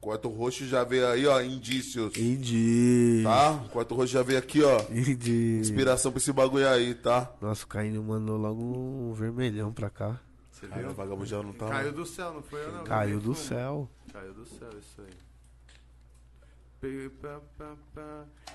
Quarto 0.03 0.27
roxo 0.27 0.65
já 0.67 0.83
veio 0.83 1.07
aí, 1.07 1.25
ó, 1.25 1.39
indícios. 1.41 2.17
Indi. 2.17 3.21
Tá? 3.23 3.57
Quarto 3.71 3.95
roxo 3.95 4.11
já 4.11 4.21
veio 4.21 4.37
aqui, 4.37 4.61
ó. 4.61 4.77
Indi. 4.91 5.59
Inspiração 5.61 6.11
pra 6.11 6.17
esse 6.17 6.33
bagulho 6.33 6.67
aí, 6.67 6.93
tá? 6.93 7.31
Nossa, 7.39 7.63
o 7.63 7.67
Caíno 7.67 8.03
mandou 8.03 8.35
logo 8.35 8.61
um 8.61 9.13
vermelhão 9.13 9.71
pra 9.71 9.89
cá. 9.89 10.19
Você 10.51 10.67
Cara, 10.67 10.81
o 10.81 10.85
viu? 10.87 10.93
vagabundo 10.93 11.25
já 11.25 11.41
não 11.41 11.53
tá. 11.53 11.69
Caiu 11.69 11.93
do 11.93 12.05
céu, 12.05 12.33
não 12.33 12.43
foi 12.43 12.65
eu 12.65 12.71
não. 12.73 12.83
Caiu 12.83 13.17
do 13.21 13.33
céu. 13.33 13.89
Caiu 14.11 14.33
do 14.33 14.45
céu, 14.45 14.69
isso 14.77 15.01
aí. 15.01 15.13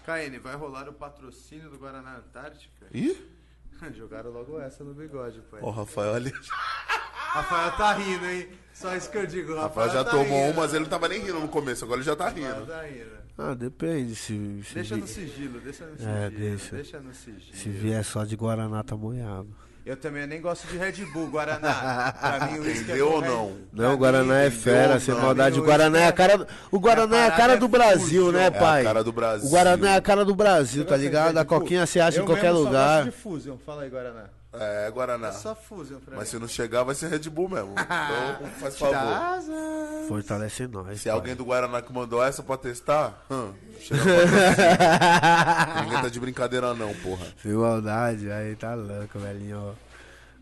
KN, 0.04 0.38
vai 0.42 0.54
rolar 0.54 0.86
o 0.86 0.92
patrocínio 0.92 1.70
do 1.70 1.78
Guaraná 1.78 2.18
Antártica? 2.18 2.86
Ih? 2.92 3.16
Jogaram 3.96 4.30
logo 4.30 4.60
essa 4.60 4.84
no 4.84 4.92
bigode, 4.92 5.40
pai. 5.50 5.60
Ó, 5.62 5.68
o 5.68 5.70
Rafael 5.70 6.12
ali. 6.12 6.30
Rafael 6.30 7.70
tá 7.78 7.94
rindo, 7.94 8.26
hein? 8.26 8.50
Só 8.80 8.94
isso 8.96 9.10
que 9.10 9.18
eu 9.18 9.26
digo. 9.26 9.52
O 9.54 9.56
Rafael 9.60 9.90
já 9.90 10.04
tá 10.04 10.10
tomou 10.12 10.24
rindo. 10.24 10.50
um, 10.52 10.54
mas 10.54 10.72
ele 10.72 10.84
não 10.84 10.90
tava 10.90 11.08
nem 11.08 11.20
rindo 11.20 11.40
no 11.40 11.48
começo, 11.48 11.84
agora 11.84 11.98
ele 12.00 12.06
já 12.06 12.14
tá 12.14 12.28
rindo. 12.28 12.64
tá 12.66 12.82
rindo. 12.82 13.18
Ah, 13.36 13.54
depende. 13.54 14.14
Se, 14.14 14.62
se, 14.64 14.74
Deixa 14.74 14.94
vi- 14.94 15.00
no 15.00 15.06
sigilo, 15.06 15.60
deixa 15.60 15.84
no 15.86 15.96
sigilo. 15.96 16.16
É, 16.16 16.30
deixa. 16.30 16.76
Deixa 16.76 17.00
no 17.00 17.14
sigilo. 17.14 17.40
se 17.54 17.68
vier 17.70 18.04
só 18.04 18.24
de 18.24 18.36
Guaraná, 18.36 18.82
tá 18.82 18.96
moiado. 18.96 19.48
Eu 19.86 19.96
também 19.96 20.26
nem 20.26 20.38
gosto 20.40 20.66
de 20.66 20.76
Red 20.76 20.92
Bull, 21.14 21.28
Guaraná. 21.28 22.12
Pra 22.20 22.46
mim, 22.46 22.58
o 22.58 22.62
uísque 22.62 22.92
é 22.92 23.02
ou 23.02 23.20
Red- 23.20 23.28
não? 23.28 23.56
Não, 23.72 23.94
o 23.94 23.96
Guaraná 23.96 24.34
mim, 24.40 24.46
é 24.46 24.50
fera, 24.50 25.00
sem 25.00 25.14
maldade. 25.14 25.58
O 25.58 25.62
Guaraná 25.64 26.00
é 26.00 26.06
a 26.08 26.12
cara. 26.12 26.36
do- 26.38 26.46
O 26.70 26.78
Guaraná 26.78 27.16
é 27.16 27.26
a 27.26 27.30
cara 27.30 27.56
do 27.56 27.64
é 27.64 27.68
Brasil, 27.68 28.30
né, 28.30 28.38
fusion. 28.38 28.40
É 28.42 28.46
a 28.46 28.60
pai? 28.60 28.84
cara 28.84 29.02
do 29.04 29.12
Brasil. 29.12 29.46
O 29.48 29.50
Guaraná 29.50 29.90
é 29.90 29.96
a 29.96 30.00
cara 30.02 30.24
do 30.26 30.34
Brasil, 30.34 30.84
tá 30.84 30.96
ligado? 30.96 31.38
A 31.38 31.44
coquinha 31.44 31.86
você 31.86 32.00
acha 32.00 32.18
Eu 32.18 32.24
em 32.24 32.26
qualquer 32.26 32.44
mesmo 32.52 32.58
só 32.58 32.64
lugar. 32.66 33.04
gosto 33.04 33.16
de 33.16 33.22
Fusion, 33.22 33.56
fala 33.64 33.82
aí, 33.82 33.88
Guaraná. 33.90 34.24
É, 34.60 34.90
Guaraná. 34.90 35.28
É 35.28 35.32
só 35.32 35.54
Fusion 35.54 35.98
pra 36.00 36.16
Mas 36.16 36.24
mim. 36.28 36.30
se 36.30 36.38
não 36.40 36.48
chegar, 36.48 36.82
vai 36.82 36.94
ser 36.94 37.08
Red 37.08 37.28
Bull 37.30 37.48
mesmo. 37.48 37.74
Então, 37.78 38.46
faz 38.60 38.78
favor. 38.78 40.06
Fortalece 40.08 40.66
nós. 40.66 41.00
Se 41.00 41.04
pai. 41.08 41.12
alguém 41.12 41.34
do 41.36 41.44
Guaraná 41.44 41.80
que 41.82 41.92
mandou 41.92 42.22
essa 42.22 42.42
pra 42.42 42.56
testar, 42.56 43.24
hum, 43.30 43.52
chega 43.80 44.00
pra 44.02 45.82
Ninguém 45.84 46.02
tá 46.02 46.08
de 46.08 46.20
brincadeira 46.20 46.74
não, 46.74 46.94
porra. 46.96 47.26
Sem 47.42 47.52
maldade, 47.52 48.30
aí 48.30 48.56
tá 48.56 48.74
louco, 48.74 49.18
velhinho. 49.18 49.74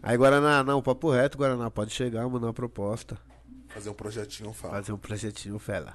Aí, 0.02 0.16
Guaraná, 0.16 0.62
não, 0.62 0.80
papo 0.82 1.10
reto, 1.10 1.36
Guaraná, 1.38 1.70
pode 1.70 1.92
chegar, 1.92 2.28
mandar 2.28 2.46
uma 2.46 2.52
proposta. 2.54 3.18
Fazer 3.68 3.90
um 3.90 3.94
projetinho, 3.94 4.52
fala. 4.52 4.74
Fazer 4.74 4.92
um 4.92 4.98
projetinho, 4.98 5.58
fela. 5.58 5.94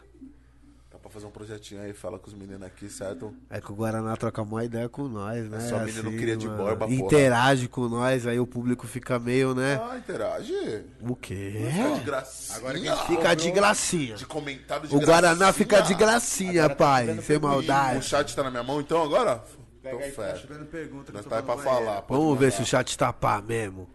Fazer 1.11 1.25
um 1.25 1.31
projetinho 1.31 1.81
aí, 1.81 1.93
fala 1.93 2.17
com 2.17 2.27
os 2.27 2.33
meninos 2.33 2.63
aqui, 2.63 2.89
certo? 2.89 3.35
É 3.49 3.59
que 3.59 3.69
o 3.69 3.75
Guaraná 3.75 4.15
troca 4.15 4.41
uma 4.41 4.63
ideia 4.63 4.87
com 4.87 5.09
nós, 5.09 5.43
né? 5.49 5.59
só 5.59 5.79
menino 5.79 6.09
cria 6.13 6.37
de 6.37 6.47
mano. 6.47 6.57
borba, 6.63 6.87
porra. 6.87 6.97
Interage 6.97 7.67
com 7.67 7.89
nós, 7.89 8.25
aí 8.25 8.39
o 8.39 8.47
público 8.47 8.87
fica 8.87 9.19
meio, 9.19 9.53
né? 9.53 9.81
Ah, 9.83 9.97
interage. 9.97 10.53
O 11.01 11.13
quê? 11.15 11.69
Fica 11.69 11.95
de 11.99 12.05
gracinha. 12.05 12.57
Agora 12.57 12.79
que 12.79 13.07
Fica 13.07 13.35
de 13.35 13.51
gracinha. 13.51 14.15
De 14.15 14.25
comentário 14.25 14.87
de 14.87 14.95
O 14.95 14.99
Guaraná 15.01 15.35
gracinha. 15.35 15.53
fica 15.53 15.81
de 15.81 15.93
gracinha, 15.93 16.69
pai. 16.69 17.21
Sem 17.21 17.35
Ih, 17.35 17.39
O 17.39 17.41
maldade. 17.41 18.05
chat 18.05 18.33
tá 18.33 18.43
na 18.43 18.49
minha 18.49 18.63
mão 18.63 18.79
então 18.79 19.03
agora? 19.03 19.35
Tô 19.35 19.61
Pega 19.81 19.97
aí 19.97 20.11
que 20.11 20.15
tá 20.47 20.65
pergunta. 20.71 21.11
Nós 21.11 21.25
tá 21.25 21.37
aí 21.37 21.43
pra 21.43 21.57
falar. 21.57 22.03
pode 22.03 22.21
Vamos 22.21 22.39
ver 22.39 22.51
se 22.53 22.61
o 22.61 22.65
chat 22.65 22.97
tá 22.97 23.11
pá 23.11 23.41
mesmo. 23.41 23.89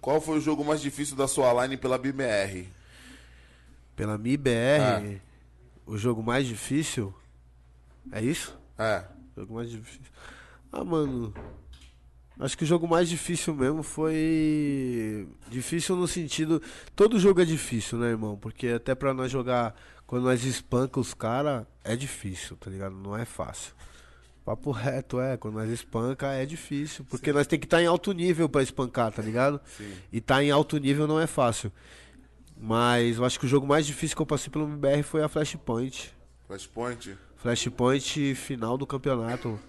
Qual 0.00 0.20
foi 0.20 0.38
o 0.38 0.40
jogo 0.40 0.64
mais 0.64 0.80
difícil 0.80 1.14
da 1.14 1.28
sua 1.28 1.62
line 1.62 1.76
pela 1.76 1.96
BMR? 1.96 2.68
Pela 3.94 4.18
MIBR, 4.18 5.20
o 5.86 5.96
jogo 5.96 6.22
mais 6.22 6.46
difícil. 6.46 7.14
É 8.12 8.22
isso? 8.22 8.58
É. 8.78 9.04
Jogo 9.36 9.54
mais 9.54 9.70
difícil. 9.70 10.12
Ah, 10.72 10.84
mano. 10.84 11.32
Acho 12.38 12.58
que 12.58 12.64
o 12.64 12.66
jogo 12.66 12.88
mais 12.88 13.08
difícil 13.08 13.54
mesmo 13.54 13.82
foi. 13.82 15.28
Difícil 15.48 15.94
no 15.94 16.08
sentido. 16.08 16.60
Todo 16.96 17.20
jogo 17.20 17.40
é 17.40 17.44
difícil, 17.44 17.98
né, 17.98 18.08
irmão? 18.08 18.36
Porque 18.36 18.68
até 18.68 18.94
pra 18.94 19.14
nós 19.14 19.30
jogar. 19.30 19.74
Quando 20.06 20.24
nós 20.24 20.44
espanca 20.44 21.00
os 21.00 21.14
caras, 21.14 21.64
é 21.82 21.96
difícil, 21.96 22.56
tá 22.56 22.70
ligado? 22.70 22.94
Não 22.94 23.16
é 23.16 23.24
fácil. 23.24 23.72
Papo 24.44 24.70
reto, 24.70 25.18
é. 25.18 25.36
Quando 25.36 25.54
nós 25.54 25.70
espanca, 25.70 26.32
é 26.32 26.44
difícil. 26.44 27.06
Porque 27.08 27.32
nós 27.32 27.46
tem 27.46 27.58
que 27.58 27.66
estar 27.66 27.80
em 27.80 27.86
alto 27.86 28.12
nível 28.12 28.46
pra 28.46 28.62
espancar, 28.62 29.10
tá 29.10 29.22
ligado? 29.22 29.60
Sim. 29.76 29.90
E 30.12 30.20
tá 30.20 30.42
em 30.42 30.50
alto 30.50 30.76
nível 30.76 31.06
não 31.06 31.18
é 31.18 31.26
fácil. 31.26 31.72
Mas 32.66 33.18
eu 33.18 33.24
acho 33.26 33.38
que 33.38 33.44
o 33.44 33.48
jogo 33.48 33.66
mais 33.66 33.84
difícil 33.86 34.16
que 34.16 34.22
eu 34.22 34.26
passei 34.26 34.50
pelo 34.50 34.64
MBR 34.64 35.02
foi 35.02 35.22
a 35.22 35.28
Flashpoint. 35.28 36.14
Flashpoint? 36.46 37.18
Flashpoint 37.36 38.34
final 38.34 38.78
do 38.78 38.86
campeonato. 38.86 39.60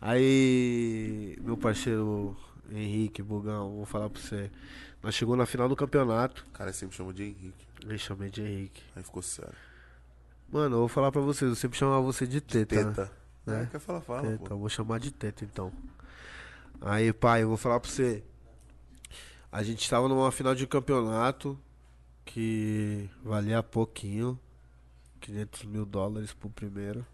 Aí, 0.00 1.36
meu 1.40 1.56
parceiro 1.56 2.36
Henrique 2.70 3.20
Bugão, 3.22 3.74
vou 3.74 3.84
falar 3.84 4.08
pra 4.08 4.20
você. 4.22 4.52
Nós 5.02 5.16
chegou 5.16 5.34
na 5.34 5.46
final 5.46 5.68
do 5.68 5.74
campeonato. 5.74 6.46
O 6.48 6.52
cara 6.52 6.72
sempre 6.72 6.96
chamou 6.96 7.12
de 7.12 7.24
Henrique. 7.24 7.66
Eu 7.84 7.98
chamei 7.98 8.30
de 8.30 8.40
Henrique. 8.40 8.82
Aí 8.94 9.02
ficou 9.02 9.20
sério. 9.20 9.52
Mano, 10.52 10.76
eu 10.76 10.80
vou 10.80 10.88
falar 10.88 11.10
pra 11.10 11.20
vocês, 11.20 11.48
eu 11.48 11.56
sempre 11.56 11.76
chamava 11.76 12.00
você 12.02 12.24
de 12.24 12.40
teta. 12.40 12.76
né? 12.84 12.84
Teta. 12.92 13.12
É. 13.48 13.62
É, 13.62 13.66
quer 13.66 13.80
falar, 13.80 14.00
fala, 14.00 14.22
Teta, 14.22 14.44
pô. 14.44 14.54
eu 14.54 14.58
vou 14.58 14.68
chamar 14.68 15.00
de 15.00 15.10
teta 15.10 15.44
então. 15.44 15.72
Aí, 16.80 17.12
pai, 17.12 17.42
eu 17.42 17.48
vou 17.48 17.56
falar 17.56 17.80
pra 17.80 17.90
você. 17.90 18.22
A 19.50 19.62
gente 19.64 19.90
tava 19.90 20.06
numa 20.08 20.30
final 20.30 20.54
de 20.54 20.66
campeonato 20.68 21.58
que 22.24 23.08
valia 23.22 23.62
pouquinho. 23.62 24.38
500 25.20 25.64
mil 25.64 25.86
dólares 25.86 26.32
pro 26.32 26.50
primeiro. 26.50 27.06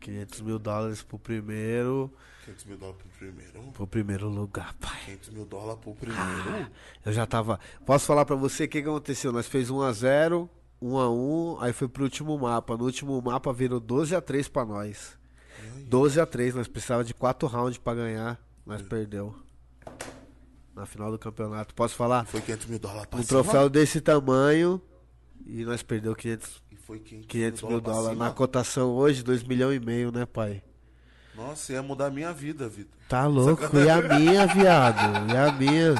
500 0.00 0.40
mil 0.40 0.58
dólares 0.58 1.02
pro 1.02 1.18
primeiro. 1.18 2.12
500 2.44 2.64
mil 2.64 2.76
dólares 2.78 3.02
pro 3.02 3.10
primeiro. 3.18 3.72
Pro 3.72 3.86
primeiro 3.86 4.28
lugar, 4.28 4.74
pai. 4.74 5.00
500 5.06 5.30
mil 5.30 5.44
dólares 5.46 5.80
pro 5.80 5.94
primeiro. 5.94 6.70
Eu 7.04 7.12
já 7.12 7.26
tava. 7.26 7.58
Posso 7.84 8.06
falar 8.06 8.24
pra 8.24 8.36
você 8.36 8.64
o 8.64 8.68
que, 8.68 8.82
que 8.82 8.88
aconteceu? 8.88 9.32
Nós 9.32 9.46
fez 9.46 9.68
1x0, 9.68 10.48
1x1, 10.82 11.58
aí 11.60 11.72
foi 11.72 11.88
pro 11.88 12.04
último 12.04 12.38
mapa. 12.38 12.76
No 12.76 12.84
último 12.84 13.20
mapa 13.20 13.52
virou 13.52 13.80
12x3 13.80 14.50
pra 14.50 14.64
nós. 14.64 15.16
12x3, 15.90 16.54
nós 16.54 16.68
precisava 16.68 17.02
de 17.04 17.14
4 17.14 17.48
rounds 17.48 17.78
pra 17.78 17.94
ganhar. 17.94 18.40
Nós 18.64 18.82
perdeu. 18.82 19.34
Na 20.76 20.84
final 20.86 21.10
do 21.10 21.18
campeonato. 21.18 21.74
Posso 21.74 21.94
falar? 21.94 22.26
Foi 22.26 22.40
500 22.42 22.66
mil 22.66 22.78
dólares 22.78 23.06
pra 23.06 23.18
Um 23.18 23.22
cima. 23.22 23.42
troféu 23.42 23.68
desse 23.70 23.98
tamanho. 24.00 24.80
E 25.46 25.64
nós 25.64 25.82
perdeu 25.82 26.14
500, 26.14 26.62
E 26.70 26.76
foi 26.76 26.98
500, 26.98 27.26
500 27.28 27.62
mil 27.62 27.80
pra 27.82 27.92
dólares. 27.92 28.18
Na 28.18 28.30
cotação 28.30 28.90
hoje, 28.90 29.22
2 29.22 29.42
milhões 29.42 29.80
e 29.80 29.84
meio, 29.84 30.12
né, 30.12 30.26
pai? 30.26 30.62
Nossa, 31.34 31.72
ia 31.72 31.82
mudar 31.82 32.06
a 32.06 32.10
minha 32.10 32.32
vida, 32.32 32.68
Vitor. 32.68 32.92
Tá 33.08 33.26
louco? 33.26 33.62
E 33.78 33.88
a 33.88 34.02
minha, 34.18 34.46
viado? 34.46 35.32
E 35.32 35.36
a 35.36 35.52
minha? 35.52 35.94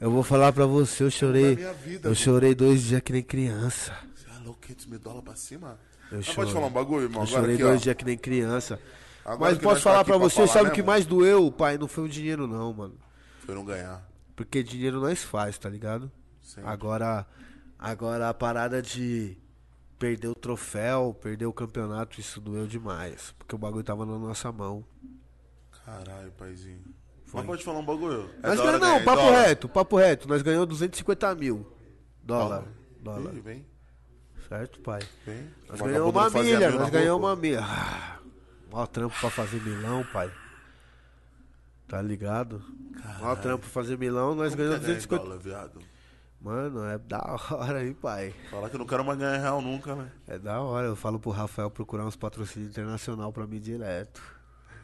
Eu 0.00 0.10
vou 0.10 0.22
falar 0.22 0.52
pra 0.52 0.64
você, 0.66 1.02
eu 1.04 1.10
chorei. 1.10 1.54
vida, 1.56 2.08
Eu 2.08 2.12
viu? 2.12 2.14
chorei 2.14 2.54
dois 2.54 2.82
dias 2.82 3.00
que 3.00 3.12
nem 3.12 3.22
criança. 3.22 3.92
Você 4.14 4.26
é 4.28 4.44
louco, 4.44 4.60
500 4.60 4.86
mil 4.86 4.98
dólares 4.98 5.24
pra 5.24 5.34
cima? 5.36 5.78
Eu 6.10 6.22
chorei. 6.22 6.36
pode 6.36 6.52
falar 6.52 6.66
um 6.66 6.70
bagulho, 6.70 7.02
irmão? 7.04 7.22
Eu 7.22 7.26
Agora 7.28 7.40
chorei 7.40 7.54
aqui, 7.56 7.64
dois 7.64 7.80
ó. 7.80 7.82
dias 7.82 7.96
que 7.96 8.04
nem 8.04 8.18
criança. 8.18 8.80
Agora 9.24 9.50
Mas 9.52 9.58
posso 9.62 9.76
tá 9.76 9.80
falar 9.82 10.00
aqui 10.00 10.10
pra 10.10 10.18
pra 10.18 10.28
você, 10.28 10.34
falar 10.36 10.48
sabe 10.48 10.68
o 10.68 10.72
que 10.72 10.78
mesmo? 10.78 10.86
mais 10.92 11.06
doeu, 11.06 11.50
pai? 11.52 11.78
Não 11.78 11.88
foi 11.88 12.04
o 12.04 12.08
dinheiro 12.08 12.46
não, 12.46 12.72
mano. 12.72 12.94
Foi 13.46 13.54
não 13.54 13.64
ganhar. 13.64 14.08
Porque 14.40 14.62
dinheiro 14.62 15.00
nós 15.02 15.22
faz, 15.22 15.58
tá 15.58 15.68
ligado? 15.68 16.10
Sim. 16.40 16.62
Agora, 16.64 17.26
agora 17.78 18.30
a 18.30 18.32
parada 18.32 18.80
de 18.80 19.36
perder 19.98 20.28
o 20.28 20.34
troféu, 20.34 21.14
perder 21.20 21.44
o 21.44 21.52
campeonato, 21.52 22.18
isso 22.18 22.40
doeu 22.40 22.66
demais. 22.66 23.34
Porque 23.36 23.54
o 23.54 23.58
bagulho 23.58 23.84
tava 23.84 24.06
na 24.06 24.18
nossa 24.18 24.50
mão. 24.50 24.82
Caralho, 25.84 26.32
paizinho. 26.32 26.80
Mas 27.34 27.44
pode 27.44 27.62
falar 27.62 27.80
um 27.80 27.84
bagulho? 27.84 28.30
É 28.42 28.46
Nós 28.48 28.56
ganhamos, 28.58 28.80
não, 28.80 28.88
ganhar 28.88 29.02
em 29.02 29.04
papo 29.04 29.22
dólar? 29.22 29.42
reto, 29.42 29.68
papo 29.68 29.96
reto. 29.98 30.26
Nós 30.26 30.40
ganhamos 30.40 30.68
250 30.68 31.34
mil 31.34 31.70
dólar. 32.22 32.64
Dólar. 32.98 33.34
Ih, 33.34 33.40
vem, 33.40 33.66
Certo, 34.48 34.80
pai? 34.80 35.02
vem. 35.26 35.50
Nós 35.68 35.82
ganhamos 35.82 36.10
uma 36.14 36.30
não 36.30 36.42
milha, 36.42 36.70
mil 36.70 36.78
nós 36.80 36.88
ganhamos 36.88 37.20
uma 37.20 37.36
milha. 37.36 37.60
Ah, 37.62 38.18
Mó 38.72 38.86
trampo 38.86 39.14
pra 39.20 39.28
fazer 39.28 39.60
milão, 39.60 40.02
pai. 40.10 40.32
Tá 41.90 42.00
ligado? 42.00 42.62
Mó 43.18 43.34
trampo 43.34 43.62
pra 43.62 43.68
fazer 43.70 43.98
milão, 43.98 44.32
nós 44.32 44.54
Como 44.54 44.58
ganhamos 44.58 44.76
é 44.76 44.86
ganhar 44.86 44.92
em 44.92 45.00
250. 45.00 45.24
dólar, 45.24 45.38
viado? 45.38 45.80
Mano, 46.40 46.84
é 46.84 46.96
da 46.98 47.18
hora, 47.50 47.84
hein, 47.84 47.92
pai? 47.92 48.32
Falar 48.48 48.70
que 48.70 48.76
eu 48.76 48.78
não 48.78 48.86
quero 48.86 49.04
mais 49.04 49.18
ganhar 49.18 49.36
real 49.38 49.60
nunca, 49.60 49.96
né? 49.96 50.10
É 50.28 50.38
da 50.38 50.60
hora. 50.60 50.86
Eu 50.86 50.94
falo 50.94 51.18
pro 51.18 51.30
Rafael 51.32 51.68
procurar 51.68 52.06
uns 52.06 52.14
patrocínios 52.14 52.70
internacional 52.70 53.32
pra 53.32 53.44
mim 53.44 53.58
direto. 53.60 54.22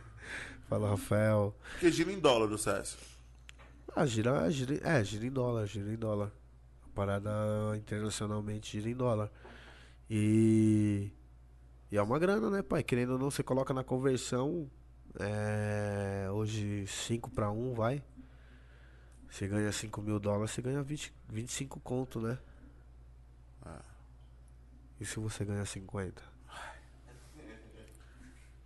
Falo, 0.68 0.84
Rafael. 0.90 1.56
Porque 1.70 1.92
gira 1.92 2.10
em 2.12 2.18
dólar 2.18 2.48
do 2.48 2.58
CS. 2.58 2.98
Ah, 3.94 4.04
gira, 4.04 4.50
gira, 4.50 4.80
é, 4.82 5.04
gira 5.04 5.24
em 5.24 5.30
dólar, 5.30 5.64
gira 5.66 5.88
em 5.92 5.96
dólar. 5.96 6.32
A 6.84 6.88
parada 6.92 7.30
internacionalmente 7.76 8.72
gira 8.72 8.90
em 8.90 8.96
dólar. 8.96 9.30
E 10.10 11.10
E 11.90 11.96
é 11.96 12.02
uma 12.02 12.18
grana, 12.18 12.50
né, 12.50 12.62
pai? 12.62 12.82
Querendo 12.82 13.12
ou 13.12 13.18
não, 13.18 13.30
você 13.30 13.44
coloca 13.44 13.72
na 13.72 13.84
conversão. 13.84 14.68
É, 15.18 16.28
hoje 16.30 16.86
5 16.86 17.30
pra 17.30 17.50
1 17.50 17.74
vai. 17.74 18.02
Você 19.30 19.46
ganha 19.48 19.70
5 19.70 20.00
mil 20.02 20.18
dólares, 20.18 20.50
você 20.52 20.62
ganha 20.62 20.82
20, 20.82 21.12
25 21.28 21.80
conto, 21.80 22.20
né? 22.20 22.38
E 24.98 25.04
se 25.04 25.18
você 25.20 25.44
ganha 25.44 25.64
50? 25.64 26.22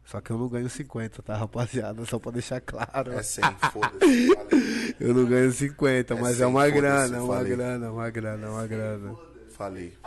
Só 0.04 0.20
que 0.20 0.30
eu 0.30 0.38
não 0.38 0.48
ganho 0.48 0.68
50, 0.68 1.22
tá, 1.22 1.36
rapaziada? 1.36 2.04
Só 2.04 2.18
pra 2.18 2.32
deixar 2.32 2.60
claro. 2.60 3.12
É 3.12 3.22
100, 3.22 3.44
foda-se. 3.72 4.34
Falei. 4.34 4.96
Eu 4.98 5.14
não 5.14 5.24
ganho 5.24 5.52
50, 5.52 6.14
É 6.14 6.20
mas 6.20 6.36
sim, 6.36 6.42
é 6.42 6.46
uma 6.46 6.60
foda-se, 6.60 6.80
grana, 6.80 7.16
é 7.16 7.20
uma 7.20 7.34
falei. 7.34 7.56
grana, 7.56 7.86
é 7.86 7.90
uma 7.90 8.10
grana, 8.10 8.46
é 8.46 8.50
uma 8.50 8.66
grana. 8.66 9.16
Falei. 9.50 9.98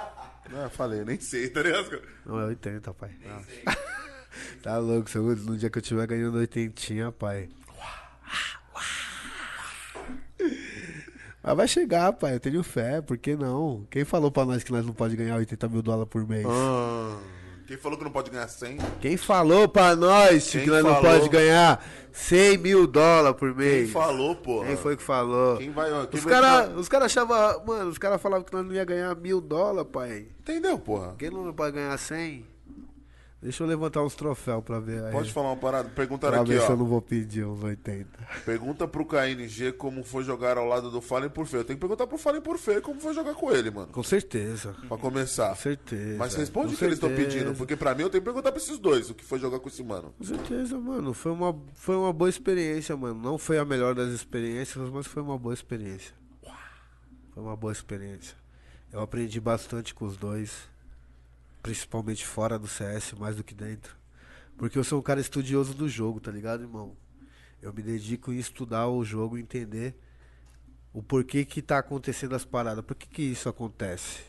Não, 0.49 0.69
falei, 0.69 0.99
eu 1.01 1.05
nem 1.05 1.19
sei, 1.19 1.49
tá 1.49 1.61
ligado? 1.61 2.01
Não, 2.25 2.39
é 2.39 2.45
80, 2.45 2.93
pai. 2.93 3.11
tá 4.61 4.77
louco, 4.77 5.09
se 5.09 5.17
eu- 5.17 5.23
no 5.35 5.57
dia 5.57 5.69
que 5.69 5.77
eu 5.77 5.81
tiver 5.81 6.07
ganhando 6.07 6.37
80, 6.37 7.11
pai. 7.11 7.49
Mas 11.45 11.57
vai 11.57 11.67
chegar, 11.67 12.13
pai, 12.13 12.35
eu 12.35 12.39
tenho 12.39 12.63
fé, 12.63 13.01
por 13.01 13.17
que 13.17 13.35
não? 13.35 13.85
Quem 13.89 14.05
falou 14.05 14.31
pra 14.31 14.45
nós 14.45 14.63
que 14.63 14.71
nós 14.71 14.85
não 14.85 14.93
pode 14.93 15.15
ganhar 15.15 15.35
80 15.35 15.67
mil 15.67 15.81
dólares 15.81 16.09
por 16.09 16.25
mês? 16.25 16.45
Ah, 16.47 17.17
quem 17.67 17.75
falou 17.75 17.97
que 17.97 18.03
não 18.05 18.11
pode 18.11 18.31
ganhar 18.31 18.47
100? 18.47 18.77
Quem 19.01 19.17
falou 19.17 19.67
pra 19.67 19.93
nós 19.93 20.49
Quem 20.49 20.61
que 20.63 20.69
nós 20.69 20.81
não 20.83 20.95
falou? 20.95 21.11
pode 21.19 21.27
ganhar 21.29 21.85
100 22.13 22.57
mil 22.57 22.87
dólares 22.87 23.37
por 23.37 23.53
mês? 23.53 23.83
Quem 23.85 23.91
falou, 23.91 24.35
porra? 24.37 24.67
Quem 24.67 24.77
foi 24.77 24.95
que 24.95 25.03
falou? 25.03 25.57
Quem 25.57 25.69
vai... 25.71 25.89
Quem 26.07 26.17
Os 26.19 26.23
vai- 26.23 26.33
caras 26.33 26.87
cara 26.87 27.05
achavam, 27.05 27.65
mano, 27.65 27.89
os 27.89 27.97
caras 27.97 28.21
falavam 28.21 28.45
que 28.45 28.53
nós 28.53 28.65
não 28.65 28.73
ia 28.73 28.85
ganhar 28.85 29.13
mil 29.15 29.41
dólares, 29.41 29.89
pai. 29.91 30.27
Entendeu, 30.39 30.79
porra? 30.79 31.13
Quem 31.17 31.29
não 31.29 31.53
pode 31.53 31.75
ganhar 31.75 31.97
100? 31.97 32.45
Deixa 33.43 33.61
eu 33.61 33.67
levantar 33.67 34.01
uns 34.01 34.15
troféus 34.15 34.63
pra 34.63 34.79
ver 34.79 35.03
aí. 35.03 35.11
Pode 35.11 35.29
falar 35.33 35.49
uma 35.49 35.57
parada? 35.57 35.89
Perguntaram 35.89 36.33
Pra 36.35 36.41
aqui, 36.43 36.53
ver 36.53 36.61
se 36.61 36.69
eu 36.69 36.75
ó. 36.75 36.77
não 36.77 36.85
vou 36.85 37.01
pedir 37.01 37.45
uns 37.45 37.61
80. 37.61 38.07
Pergunta 38.45 38.87
pro 38.87 39.05
KNG 39.05 39.73
como 39.73 40.01
foi 40.01 40.23
jogar 40.23 40.57
ao 40.57 40.65
lado 40.65 40.89
do 40.89 41.01
Fallen 41.01 41.29
por 41.29 41.45
Feio. 41.45 41.65
Tem 41.65 41.75
que 41.75 41.79
perguntar 41.81 42.07
pro 42.07 42.17
Fallen 42.17 42.39
por 42.41 42.57
Feio 42.57 42.81
como 42.81 43.01
foi 43.01 43.13
jogar 43.13 43.33
com 43.33 43.51
ele, 43.51 43.69
mano. 43.69 43.87
Com 43.91 44.01
certeza. 44.01 44.73
Pra 44.87 44.97
começar. 44.97 45.49
Com 45.49 45.55
certeza. 45.57 46.17
Mas 46.17 46.33
responde 46.35 46.67
Com 46.69 46.73
o 46.73 46.77
que 46.77 46.85
eles 46.85 46.93
estão 46.95 47.09
certeza. 47.09 47.29
pedindo, 47.31 47.53
porque 47.57 47.75
pra 47.75 47.93
mim 47.93 48.03
eu 48.03 48.09
tenho 48.09 48.21
que 48.21 48.25
perguntar 48.25 48.51
pra 48.53 48.61
esses 48.61 48.79
dois 48.79 49.09
o 49.09 49.13
que 49.13 49.25
foi 49.25 49.37
jogar 49.39 49.59
com 49.59 49.67
esse 49.67 49.83
mano. 49.83 50.13
Com 50.17 50.23
certeza, 50.23 50.79
mano. 50.79 51.13
Foi 51.13 51.31
uma, 51.33 51.53
foi 51.73 51.97
uma 51.97 52.13
boa 52.13 52.29
experiência, 52.29 52.95
mano. 52.95 53.19
Não 53.21 53.37
foi 53.37 53.57
a 53.57 53.65
melhor 53.65 53.93
das 53.93 54.09
experiências, 54.13 54.89
mas 54.89 55.05
foi 55.05 55.21
uma 55.21 55.37
boa 55.37 55.53
experiência. 55.53 56.13
Foi 57.33 57.43
uma 57.43 57.57
boa 57.57 57.73
experiência. 57.73 58.35
Eu 58.89 59.01
aprendi 59.01 59.41
bastante 59.41 59.93
com 59.93 60.05
os 60.05 60.15
dois. 60.15 60.71
Principalmente 61.63 62.25
fora 62.25 62.59
do 62.59 62.67
CS, 62.67 63.13
mais 63.13 63.35
do 63.37 63.43
que 63.43 63.55
dentro. 63.55 63.95
Porque 64.57 64.77
eu 64.77 64.83
sou 64.83 64.99
um 64.99 65.01
cara 65.01 65.19
estudioso 65.19 65.73
do 65.73 65.89
jogo, 65.89 66.19
tá 66.19 66.29
ligado, 66.29 66.61
irmão? 66.61 66.95
Eu 67.61 67.73
me 67.73 67.81
dedico 67.81 68.31
em 68.31 68.37
estudar 68.37 68.87
o 68.89 69.03
jogo, 69.03 69.37
entender 69.37 69.95
o 70.93 71.01
porquê 71.01 71.43
que 71.45 71.61
tá 71.61 71.79
acontecendo 71.79 72.35
as 72.35 72.45
paradas. 72.45 72.83
Por 72.85 72.95
que 72.95 73.07
que 73.07 73.21
isso 73.23 73.49
acontece? 73.49 74.19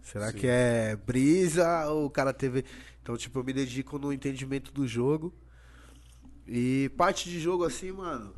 Será 0.00 0.32
que 0.32 0.46
é 0.46 0.96
brisa 0.96 1.86
ou 1.88 2.06
o 2.06 2.10
cara 2.10 2.32
teve. 2.32 2.64
Então, 3.02 3.16
tipo, 3.16 3.38
eu 3.38 3.44
me 3.44 3.52
dedico 3.52 3.98
no 3.98 4.12
entendimento 4.12 4.72
do 4.72 4.86
jogo. 4.86 5.34
E 6.46 6.88
parte 6.96 7.28
de 7.28 7.38
jogo 7.38 7.64
assim, 7.64 7.92
mano. 7.92 8.34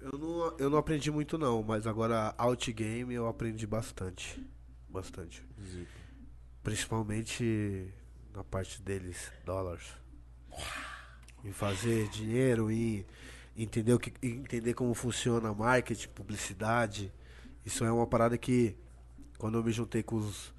Eu 0.00 0.18
não, 0.18 0.56
eu 0.58 0.70
não 0.70 0.78
aprendi 0.78 1.10
muito 1.10 1.36
não, 1.36 1.62
mas 1.62 1.86
agora 1.86 2.34
outgame 2.38 3.14
eu 3.14 3.26
aprendi 3.26 3.66
bastante. 3.66 4.42
Bastante. 4.88 5.42
Principalmente 6.62 7.92
na 8.34 8.44
parte 8.44 8.80
deles, 8.82 9.32
dólares. 9.44 9.86
Em 11.44 11.52
fazer 11.52 12.08
dinheiro, 12.08 12.70
em 12.70 13.04
entender, 13.56 13.94
o 13.94 13.98
que, 13.98 14.12
entender 14.22 14.74
como 14.74 14.94
funciona 14.94 15.52
marketing, 15.54 16.08
publicidade. 16.08 17.12
Isso 17.64 17.84
é 17.84 17.90
uma 17.90 18.06
parada 18.06 18.36
que 18.36 18.76
quando 19.38 19.58
eu 19.58 19.64
me 19.64 19.72
juntei 19.72 20.02
com 20.02 20.16
os, 20.16 20.52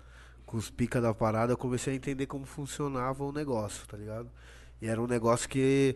com 0.45 0.57
os 0.57 0.69
pica 0.69 0.99
da 0.99 1.13
parada, 1.13 1.53
eu 1.53 1.57
comecei 1.57 1.93
a 1.93 1.95
entender 1.95 2.25
como 2.25 2.45
funcionava 2.45 3.23
o 3.23 3.31
negócio, 3.31 3.87
tá 3.87 3.95
ligado? 3.95 4.29
E 4.81 4.87
era 4.87 4.99
um 4.99 5.07
negócio 5.07 5.47
que, 5.47 5.95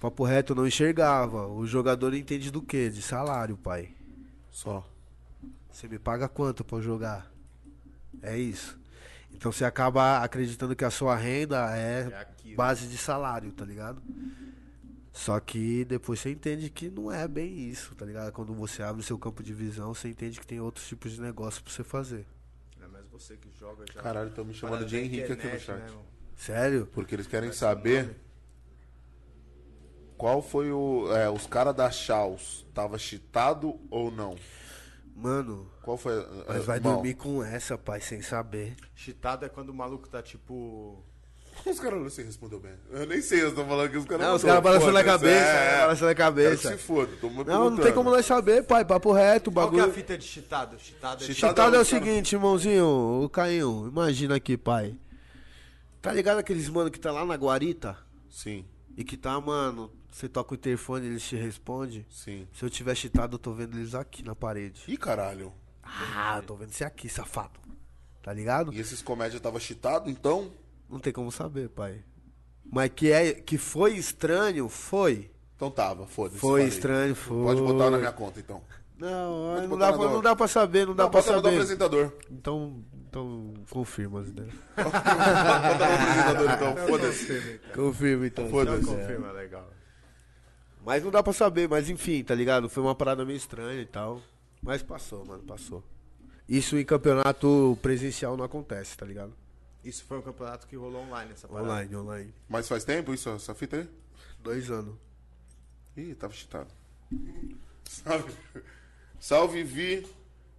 papo 0.00 0.24
reto, 0.24 0.52
eu 0.52 0.56
não 0.56 0.66
enxergava. 0.66 1.46
O 1.46 1.64
jogador 1.66 2.12
entende 2.12 2.50
do 2.50 2.60
quê? 2.60 2.90
De 2.90 3.00
salário, 3.00 3.56
pai. 3.56 3.94
Só. 4.50 4.88
Você 5.70 5.86
me 5.86 5.98
paga 5.98 6.28
quanto 6.28 6.64
pra 6.64 6.80
jogar? 6.80 7.32
É 8.20 8.36
isso. 8.36 8.78
Então 9.34 9.52
você 9.52 9.64
acaba 9.64 10.18
acreditando 10.18 10.74
que 10.74 10.84
a 10.84 10.90
sua 10.90 11.16
renda 11.16 11.76
é, 11.76 12.26
É 12.44 12.54
base 12.54 12.86
de 12.86 12.96
salário, 12.96 13.52
tá 13.52 13.64
ligado? 13.64 14.02
Só 15.12 15.38
que 15.38 15.84
depois 15.84 16.18
você 16.18 16.30
entende 16.30 16.68
que 16.68 16.90
não 16.90 17.10
é 17.10 17.28
bem 17.28 17.68
isso, 17.68 17.94
tá 17.94 18.04
ligado? 18.04 18.32
Quando 18.32 18.52
você 18.52 18.82
abre 18.82 19.00
o 19.00 19.04
seu 19.04 19.18
campo 19.18 19.42
de 19.42 19.52
visão, 19.54 19.94
você 19.94 20.08
entende 20.08 20.40
que 20.40 20.46
tem 20.46 20.60
outros 20.60 20.88
tipos 20.88 21.12
de 21.12 21.20
negócio 21.20 21.62
pra 21.62 21.72
você 21.72 21.84
fazer. 21.84 22.26
É 22.82 22.86
mais 22.88 23.06
você 23.06 23.36
que 23.36 23.48
joga 23.58 23.84
já. 23.92 24.02
Caralho, 24.02 24.30
estão 24.30 24.44
me 24.44 24.52
chamando 24.52 24.84
de 24.84 24.96
Henrique 24.96 25.22
aqui 25.22 25.30
no 25.30 25.54
internet, 25.54 25.62
chat. 25.62 25.78
né? 25.78 25.98
Sério? 26.36 26.88
Porque 26.92 27.14
eles 27.14 27.28
querem 27.28 27.52
saber 27.52 28.16
qual 30.16 30.42
foi 30.42 30.72
o. 30.72 31.06
É, 31.12 31.30
os 31.30 31.46
caras 31.46 31.74
da 31.74 31.90
Chaos. 31.90 32.66
Tava 32.74 32.98
cheatado 32.98 33.78
ou 33.90 34.10
não? 34.10 34.36
Mano, 35.14 35.70
Qual 35.82 35.96
foi. 35.96 36.14
mas 36.48 36.56
é, 36.56 36.60
vai 36.60 36.76
irmão? 36.78 36.94
dormir 36.94 37.14
com 37.14 37.42
essa, 37.42 37.78
pai, 37.78 38.00
sem 38.00 38.20
saber. 38.20 38.74
Cheatado 38.96 39.44
é 39.44 39.48
quando 39.48 39.68
o 39.70 39.74
maluco 39.74 40.08
tá 40.08 40.20
tipo. 40.22 41.02
Os 41.64 41.78
caras 41.78 42.00
não 42.02 42.10
sei 42.10 42.24
respondeu 42.24 42.58
bem. 42.58 42.72
Eu 42.90 43.06
nem 43.06 43.22
sei, 43.22 43.40
eu 43.44 43.54
tô 43.54 43.64
falando 43.64 43.88
que 43.88 43.96
os 43.96 44.04
caras 44.06 44.26
Não, 44.26 44.34
os 44.34 44.42
caras 44.42 44.60
balançando 44.60 44.98
a 44.98 45.04
cabeça, 45.04 45.44
é, 45.46 45.74
é, 45.74 45.80
balançando 45.82 46.10
a 46.10 46.14
cabeça. 46.16 46.68
se 46.72 46.78
foda, 46.78 47.12
tô 47.20 47.30
Não, 47.30 47.70
não 47.70 47.76
tem 47.78 47.92
como 47.92 48.10
nós 48.10 48.26
saber, 48.26 48.64
pai, 48.64 48.84
papo 48.84 49.12
reto, 49.12 49.50
o 49.50 49.52
Qual 49.52 49.70
que 49.70 49.76
é 49.76 49.78
a 49.78 49.82
bagulho. 49.82 49.94
fita 49.96 50.18
de 50.18 50.24
cheatado? 50.24 50.76
Cheatado 50.80 51.22
é 51.22 51.26
Cheatado 51.28 51.34
Chitado 51.50 51.76
é 51.76 51.78
o 51.78 51.82
os 51.82 51.88
cara- 51.90 52.04
seguinte, 52.04 52.32
irmãozinho, 52.32 52.84
o 53.22 53.28
Cainho, 53.28 53.86
imagina 53.86 54.34
aqui, 54.34 54.56
pai. 54.56 54.96
Tá 56.02 56.12
ligado 56.12 56.38
aqueles 56.38 56.68
mano 56.68 56.90
que 56.90 56.98
tá 56.98 57.12
lá 57.12 57.24
na 57.24 57.36
guarita? 57.36 57.96
Sim, 58.28 58.64
E 58.96 59.04
que 59.04 59.16
tá, 59.16 59.40
mano, 59.40 59.92
você 60.14 60.28
toca 60.28 60.52
o 60.52 60.54
interfone 60.54 61.06
e 61.06 61.08
eles 61.08 61.24
te 61.24 61.34
respondem? 61.34 62.06
sim. 62.08 62.46
Se 62.52 62.64
eu 62.64 62.70
tiver 62.70 62.94
chitado, 62.94 63.34
eu 63.34 63.38
tô 63.38 63.52
vendo 63.52 63.76
eles 63.76 63.96
aqui 63.96 64.22
na 64.22 64.36
parede. 64.36 64.84
Ih, 64.86 64.96
caralho. 64.96 65.52
Ah, 65.82 66.40
tô 66.46 66.54
vendo 66.54 66.70
você 66.70 66.84
aqui, 66.84 67.08
safado. 67.08 67.58
Tá 68.22 68.32
ligado? 68.32 68.72
E 68.72 68.78
esses 68.78 69.02
comédia 69.02 69.40
tava 69.40 69.58
cheatado, 69.58 70.08
então? 70.08 70.52
Não 70.88 71.00
tem 71.00 71.12
como 71.12 71.32
saber, 71.32 71.68
pai. 71.68 72.04
Mas 72.64 72.92
que, 72.94 73.10
é, 73.10 73.34
que 73.34 73.58
foi 73.58 73.96
estranho, 73.96 74.68
foi. 74.68 75.32
Então 75.56 75.68
tava, 75.68 76.06
foda-se. 76.06 76.38
Foi 76.38 76.60
falei. 76.60 76.68
estranho, 76.68 77.14
foi. 77.16 77.42
Pode 77.42 77.60
botar 77.60 77.90
na 77.90 77.98
minha 77.98 78.12
conta, 78.12 78.38
então. 78.38 78.62
Não, 78.96 79.66
não 79.66 79.76
dá, 79.76 79.92
pra, 79.92 80.08
não 80.08 80.22
dá 80.22 80.36
pra 80.36 80.46
saber, 80.46 80.86
não 80.86 80.94
dá 80.94 81.02
Não, 81.02 81.10
pra 81.10 81.20
no 81.22 81.26
do 81.26 81.32
saber. 81.34 81.48
apresentador. 81.48 82.12
Então, 82.30 82.84
então 83.08 83.52
confirma 83.68 84.20
as 84.20 84.28
ideias. 84.28 84.54
Bota 84.76 85.88
no 85.88 85.94
apresentador, 85.94 86.50
então. 86.52 86.86
Foda-se. 86.86 87.60
Confirma 87.74 88.26
então. 88.28 88.48
Foda-se. 88.48 88.86
Confirma, 88.86 89.32
legal. 89.32 89.68
Mas 90.84 91.02
não 91.02 91.10
dá 91.10 91.22
pra 91.22 91.32
saber, 91.32 91.68
mas 91.68 91.88
enfim, 91.88 92.22
tá 92.22 92.34
ligado? 92.34 92.68
Foi 92.68 92.82
uma 92.82 92.94
parada 92.94 93.24
meio 93.24 93.36
estranha 93.36 93.80
e 93.80 93.86
tal. 93.86 94.20
Mas 94.62 94.82
passou, 94.82 95.24
mano, 95.24 95.42
passou. 95.42 95.82
Isso 96.48 96.76
em 96.78 96.84
campeonato 96.84 97.78
presencial 97.80 98.36
não 98.36 98.44
acontece, 98.44 98.96
tá 98.96 99.06
ligado? 99.06 99.32
Isso 99.82 100.04
foi 100.04 100.18
um 100.18 100.22
campeonato 100.22 100.66
que 100.66 100.76
rolou 100.76 101.02
online, 101.02 101.32
essa 101.32 101.48
parada. 101.48 101.66
Online, 101.68 101.96
online. 101.96 102.34
Mas 102.48 102.68
faz 102.68 102.84
tempo 102.84 103.12
isso, 103.12 103.28
essa 103.30 103.54
fita 103.54 103.76
aí? 103.76 103.88
Dois 104.40 104.70
anos. 104.70 104.94
Ih, 105.96 106.14
tava 106.14 106.32
cheatado. 106.32 106.68
Salve. 107.84 108.32
Salve, 109.20 109.62
Vi. 109.62 110.06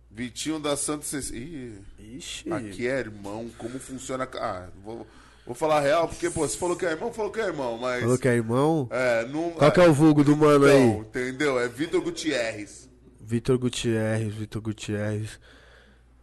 Vitinho 0.10 0.60
da 0.60 0.78
Santa 0.78 1.04
Cecília. 1.06 1.78
Ih, 2.00 2.18
Ixi. 2.18 2.52
aqui 2.52 2.88
é 2.88 3.00
irmão. 3.00 3.50
Como 3.58 3.78
funciona. 3.80 4.28
Ah, 4.40 4.70
vou, 4.84 5.06
vou 5.46 5.56
falar 5.56 5.82
real, 5.82 6.08
porque, 6.08 6.30
pô, 6.30 6.48
você 6.48 6.58
falou 6.58 6.76
que 6.76 6.86
é 6.86 6.92
irmão, 6.92 7.14
falou 7.14 7.32
que 7.32 7.40
é 7.40 7.46
irmão, 7.46 7.78
mas. 7.78 8.02
Falou 8.02 8.18
que 8.18 8.28
é 8.28 8.36
irmão? 8.36 8.88
É, 8.92 9.26
não. 9.28 9.52
Qual 9.52 9.72
que 9.72 9.80
é 9.80 9.88
o 9.88 9.94
vulgo 9.94 10.24
do 10.24 10.36
mano 10.36 10.68
Então, 10.68 10.78
aí? 10.78 10.98
entendeu? 11.00 11.60
É 11.60 11.68
Vitor 11.68 12.02
Gutierrez. 12.02 12.90
Vitor 13.20 13.58
Gutierrez, 13.58 14.34
Vitor 14.34 14.62
Gutierrez. 14.62 15.40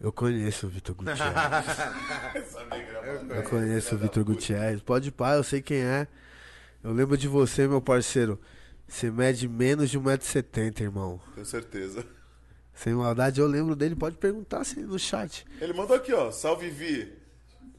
Eu 0.01 0.13
conheço 0.13 0.67
o 0.67 0.71
Vitor 0.71 0.95
Gutierrez. 0.97 1.23
Eu 3.31 3.43
conheço 3.45 3.95
o 3.95 3.99
Vitor 3.99 4.25
Gutierrez. 4.25 4.81
Pode 4.83 5.09
ir 5.09 5.13
pá, 5.13 5.35
eu 5.35 5.45
sei 5.45 5.63
quem 5.63 5.79
é. 5.79 6.07
Eu 6.83 6.93
lembro 6.93 7.17
de 7.17 7.29
você, 7.29 7.67
meu 7.69 7.81
parceiro. 7.81 8.39
Você 8.89 9.11
mede 9.11 9.49
menos 9.49 9.91
de 9.91 9.99
1,70m, 9.99 10.81
irmão. 10.81 11.21
Tenho 11.35 11.47
certeza. 11.47 12.05
Sem 12.75 12.95
maldade, 12.95 13.41
eu 13.41 13.47
lembro 13.47 13.77
dele. 13.77 13.95
Pode 13.95 14.17
perguntar 14.17 14.65
se 14.65 14.81
no 14.81 14.99
chat. 14.99 15.47
Ele 15.61 15.73
mandou 15.73 15.97
aqui, 15.97 16.13
ó. 16.13 16.31
Salve, 16.31 16.69
Vi. 16.69 17.13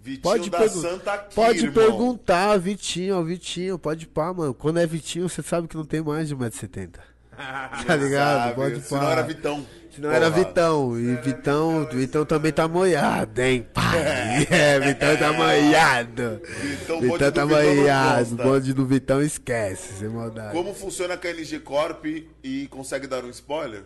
Vitinho 0.04 0.22
Pode, 0.22 0.50
da 0.50 0.68
Santa 0.68 1.18
pode 1.34 1.60
irmão. 1.60 1.74
perguntar, 1.74 2.58
Vitinho, 2.60 3.24
Vitinho. 3.24 3.80
Pode 3.80 4.06
pá, 4.06 4.34
mano. 4.34 4.54
Quando 4.54 4.78
é 4.80 4.86
Vitinho, 4.86 5.30
você 5.30 5.42
sabe 5.42 5.66
que 5.70 5.78
não 5.78 5.86
tem 5.86 6.02
mais 6.02 6.28
de 6.28 6.36
1,70m. 6.36 6.90
Tá 7.88 7.96
ligado? 7.96 8.38
Sabe? 8.44 8.56
Pode 8.56 8.76
Se 8.76 8.94
não 8.94 9.00
falar. 9.00 9.12
era 9.14 9.22
Vitão. 9.24 9.66
Se 9.96 10.02
não 10.02 10.12
era. 10.12 10.30
Vitão. 10.30 11.00
E 11.00 11.16
Vitão, 11.16 11.88
Vitão 11.90 12.26
também 12.26 12.52
tá 12.52 12.68
moiado, 12.68 13.42
hein, 13.42 13.66
pai? 13.74 14.46
É, 14.52 14.80
Vitão 14.80 15.16
tá 15.18 15.32
moiado. 15.34 16.42
Vitão, 16.62 17.00
Vitão 17.02 17.32
tá 17.32 17.46
moiado. 17.46 18.30
consta. 18.30 18.44
Bonde 18.44 18.74
do 18.74 18.86
Vitão 18.86 19.22
esquece, 19.22 19.94
sem 20.00 20.10
maldade. 20.10 20.52
Como 20.52 20.74
funciona 20.74 21.14
a 21.14 21.18
KNG 21.18 21.60
Corp 21.60 22.06
e 22.44 22.68
consegue 22.68 23.08
dar 23.08 23.24
um 23.24 23.30
spoiler? 23.30 23.84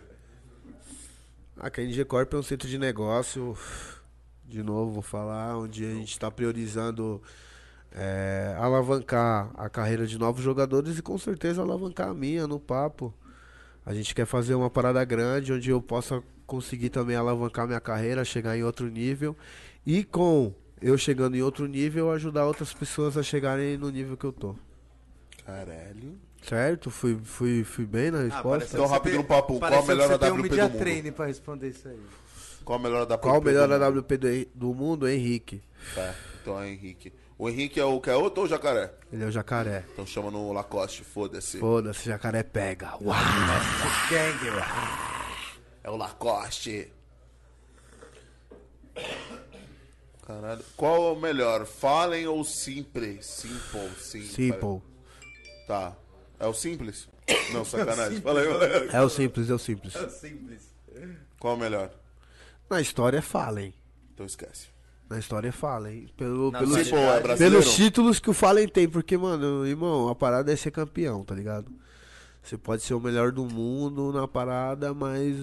A 1.56 1.70
KNG 1.70 2.04
Corp 2.04 2.34
é 2.34 2.36
um 2.36 2.42
centro 2.42 2.68
de 2.68 2.76
negócio, 2.78 3.56
de 4.48 4.62
novo, 4.62 4.92
vou 4.92 5.02
falar, 5.02 5.58
onde 5.58 5.84
a 5.84 5.90
gente 5.90 6.12
está 6.12 6.30
priorizando 6.30 7.20
é, 7.92 8.56
alavancar 8.58 9.50
a 9.54 9.68
carreira 9.68 10.06
de 10.06 10.18
novos 10.18 10.42
jogadores 10.42 10.98
e 10.98 11.02
com 11.02 11.18
certeza 11.18 11.60
alavancar 11.60 12.08
a 12.08 12.14
minha 12.14 12.46
no 12.46 12.58
papo. 12.58 13.12
A 13.84 13.92
gente 13.92 14.14
quer 14.14 14.26
fazer 14.26 14.54
uma 14.54 14.70
parada 14.70 15.04
grande 15.04 15.52
onde 15.52 15.70
eu 15.70 15.80
possa 15.80 16.22
conseguir 16.46 16.88
também 16.88 17.16
alavancar 17.16 17.66
minha 17.66 17.80
carreira, 17.80 18.24
chegar 18.24 18.56
em 18.56 18.62
outro 18.62 18.88
nível 18.88 19.36
e 19.86 20.02
com 20.02 20.52
eu 20.80 20.96
chegando 20.96 21.36
em 21.36 21.42
outro 21.42 21.66
nível 21.66 22.10
ajudar 22.10 22.46
outras 22.46 22.72
pessoas 22.72 23.16
a 23.16 23.22
chegarem 23.22 23.76
no 23.76 23.90
nível 23.90 24.16
que 24.16 24.24
eu 24.24 24.32
tô. 24.32 24.54
Caralho. 25.44 26.18
Certo? 26.42 26.90
Fui, 26.90 27.18
fui, 27.22 27.64
fui 27.64 27.84
bem 27.84 28.10
na 28.10 28.22
resposta? 28.22 28.68
Então, 28.72 28.86
rápido 28.86 29.16
no 29.16 29.24
papo, 29.24 29.58
qual 29.58 29.64
a 29.66 29.70
Pareceu 29.70 29.82
que 29.82 29.88
melhor 29.88 30.08
você 30.08 30.18
tem 30.18 30.30
um 30.30 30.34
AWP 30.34 30.36
do 30.36 30.50
media 30.50 30.68
mundo? 30.68 30.78
training 30.78 31.12
pra 31.12 31.26
responder 31.26 31.68
isso 31.68 31.88
aí. 31.88 31.98
Qual 32.68 32.78
a 32.78 32.82
melhor 32.82 33.06
da 33.06 33.16
Qual 33.16 33.40
o 33.40 33.42
melhor 33.42 33.72
AWP 33.72 34.18
do, 34.18 34.28
do 34.54 34.74
mundo? 34.74 35.08
Henrique. 35.08 35.62
Tá, 35.94 36.14
então 36.38 36.60
é 36.60 36.68
Henrique. 36.68 37.10
O 37.38 37.48
Henrique 37.48 37.80
é 37.80 37.84
o 37.86 37.98
que 37.98 38.10
é 38.10 38.14
outro 38.14 38.40
ou 38.40 38.46
o 38.46 38.48
jacaré? 38.48 38.92
Ele 39.10 39.24
é 39.24 39.26
o 39.26 39.30
jacaré. 39.30 39.86
Então 39.90 40.04
chama 40.04 40.30
no 40.30 40.52
Lacoste, 40.52 41.02
foda-se. 41.02 41.58
Foda-se, 41.58 42.04
jacaré 42.04 42.42
pega. 42.42 42.92
Uau! 43.00 43.16
É 45.82 45.88
o 45.88 45.96
Lacoste. 45.96 46.92
Caralho. 50.26 50.62
Qual 50.76 51.08
é 51.08 51.12
o 51.12 51.16
melhor? 51.18 51.64
Falem 51.64 52.26
ou 52.26 52.44
simples? 52.44 53.24
Simple, 53.24 53.90
sim. 53.98 54.22
Simple. 54.24 54.82
Tá. 55.66 55.96
É 56.38 56.46
o 56.46 56.52
simples? 56.52 57.08
Não, 57.50 57.64
sacanagem. 57.64 58.20
Fala 58.20 58.40
aí, 58.40 58.46
galera. 58.46 58.90
É 58.92 59.00
o 59.00 59.08
simples, 59.08 59.48
é 59.48 59.54
o 59.54 59.58
simples. 59.58 59.94
Simples. 60.20 60.68
Qual 61.40 61.54
é 61.54 61.56
o 61.56 61.60
melhor? 61.60 61.90
Na 62.68 62.80
história 62.80 63.22
Fallen. 63.22 63.72
Então 64.14 64.26
esquece. 64.26 64.68
Na 65.08 65.18
história 65.18 65.52
Fallen. 65.52 66.06
Pelo, 66.16 66.50
Na 66.50 66.58
pelos, 66.58 66.76
é 66.76 67.36
pelos 67.36 67.74
títulos 67.74 68.20
que 68.20 68.28
o 68.28 68.34
Fallen 68.34 68.68
tem. 68.68 68.88
Porque, 68.88 69.16
mano, 69.16 69.66
irmão, 69.66 70.08
a 70.08 70.14
parada 70.14 70.52
é 70.52 70.56
ser 70.56 70.70
campeão, 70.70 71.24
tá 71.24 71.34
ligado? 71.34 71.72
Você 72.42 72.56
pode 72.58 72.82
ser 72.82 72.94
o 72.94 73.00
melhor 73.00 73.32
do 73.32 73.44
mundo 73.44 74.12
na 74.12 74.26
parada, 74.28 74.92
mas 74.94 75.36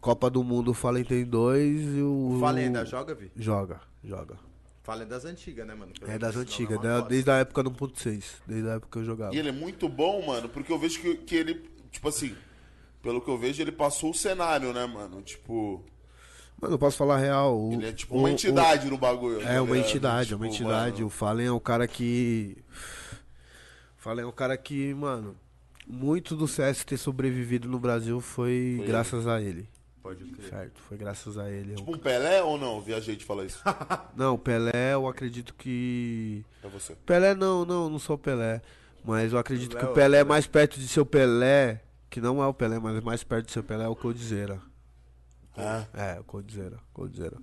Copa 0.00 0.30
do 0.30 0.42
Mundo 0.42 0.70
o 0.70 0.74
Fallen 0.74 1.04
tem 1.04 1.24
dois 1.24 1.80
e 1.96 2.00
o. 2.02 2.36
O 2.36 2.40
Fallen 2.40 2.66
ainda 2.66 2.84
joga, 2.84 3.14
Vi? 3.14 3.30
Joga, 3.36 3.80
joga. 4.02 4.36
Fallen 4.82 5.02
é 5.02 5.06
das 5.06 5.24
antigas, 5.24 5.66
né, 5.66 5.74
mano? 5.74 5.92
Pelo 5.98 6.10
É 6.10 6.18
das 6.18 6.36
antigas, 6.36 6.78
é 6.78 6.82
bosta. 6.82 7.08
desde 7.08 7.30
a 7.30 7.34
época 7.36 7.62
do 7.62 7.70
1.6. 7.70 8.24
Desde 8.46 8.68
a 8.68 8.72
época 8.74 8.88
que 8.92 8.98
eu 8.98 9.04
jogava. 9.04 9.34
E 9.34 9.38
ele 9.38 9.50
é 9.50 9.52
muito 9.52 9.88
bom, 9.88 10.26
mano, 10.26 10.48
porque 10.48 10.72
eu 10.72 10.78
vejo 10.78 11.00
que, 11.00 11.16
que 11.16 11.36
ele, 11.36 11.70
tipo 11.90 12.08
assim, 12.08 12.34
pelo 13.02 13.20
que 13.20 13.28
eu 13.30 13.36
vejo, 13.36 13.62
ele 13.62 13.72
passou 13.72 14.10
o 14.10 14.14
cenário, 14.14 14.72
né, 14.72 14.86
mano? 14.86 15.20
Tipo, 15.22 15.84
Mano, 16.60 16.74
eu 16.74 16.78
posso 16.78 16.96
falar 16.96 17.14
a 17.16 17.18
real. 17.18 17.58
o- 17.58 17.72
ele 17.72 17.88
é 17.88 17.92
tipo 17.92 18.14
o- 18.14 18.18
uma 18.18 18.28
o- 18.28 18.30
entidade 18.30 18.88
no 18.90 18.98
bagulho. 18.98 19.40
É 19.42 19.60
uma 19.60 19.74
ligado? 19.74 19.88
entidade, 19.88 20.32
é 20.32 20.36
uma 20.36 20.48
Tipo, 20.48 20.64
entidade. 20.64 20.92
mano, 20.96 21.06
O 21.06 21.10
Fallen 21.10 21.46
é 21.46 21.52
um 21.52 21.60
cara 21.60 21.86
que. 21.88 22.56
Fallen 23.96 24.24
é 24.24 24.26
um 24.26 24.32
cara 24.32 24.56
que, 24.56 24.94
mano, 24.94 25.36
muito 25.86 26.34
do 26.36 26.46
CS 26.48 26.84
ter 26.84 26.96
sobrevivido 26.96 27.68
no 27.68 27.78
Brasil 27.78 28.20
foi, 28.20 28.74
Foi 28.78 28.86
graças 28.86 29.26
a 29.26 29.40
ele. 29.40 29.68
Pode 30.02 30.24
crer. 30.24 30.48
Certo? 30.48 30.80
Foi 30.88 30.96
graças 30.96 31.36
a 31.36 31.50
ele. 31.50 31.74
Tipo 31.74 31.94
um 31.94 31.98
Pelé 31.98 32.42
ou 32.42 32.56
não? 32.56 32.80
Viajei 32.80 33.14
de 33.16 33.24
falar 33.24 33.44
isso. 33.44 33.62
Não, 34.16 34.38
Pelé, 34.38 34.94
eu 34.94 35.06
acredito 35.06 35.54
que. 35.54 36.42
É 36.64 36.68
você. 36.68 36.94
Pelé 37.04 37.34
não, 37.34 37.66
não, 37.66 37.90
não 37.90 37.98
sou 37.98 38.16
Pelé. 38.16 38.62
Mas 39.04 39.32
eu 39.32 39.38
acredito 39.38 39.70
Pelé 39.72 39.80
que 39.80 39.86
é 39.86 39.88
o 39.88 39.92
o 39.92 39.94
Pelé 39.94 40.18
é 40.18 40.24
mais 40.24 40.46
perto 40.46 40.80
de 40.80 40.88
seu 40.88 41.04
Pelé. 41.04 41.82
Que 42.08 42.18
não 42.20 42.42
é 42.42 42.46
o 42.46 42.54
Pelé, 42.54 42.78
mas 42.78 43.02
mais 43.04 43.22
perto 43.22 43.46
de 43.46 43.52
seu 43.52 43.62
Pelé 43.62 43.84
é 43.84 43.88
o 43.88 43.94
Coldzera. 43.94 44.58
Ah, 45.62 45.86
É, 45.94 46.20
o 46.20 46.24
Coldzera. 46.24 46.78
Coldzera. 46.92 47.36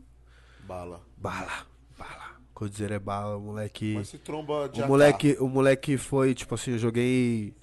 bala. 0.67 1.01
Bala, 1.17 1.65
bala. 1.97 2.37
Coldzera 2.53 2.95
é 2.95 2.99
bala, 2.99 3.37
o 3.37 3.41
moleque. 3.41 3.93
Mas 3.95 4.09
se 4.09 4.17
tromba 4.17 4.67
de 4.67 4.81
O 4.81 4.83
AK. 4.83 4.89
moleque, 4.89 5.37
o 5.39 5.47
moleque 5.47 5.97
foi, 5.97 6.33
tipo 6.33 6.55
assim, 6.55 6.71
eu 6.71 6.77
joguei. 6.79 7.55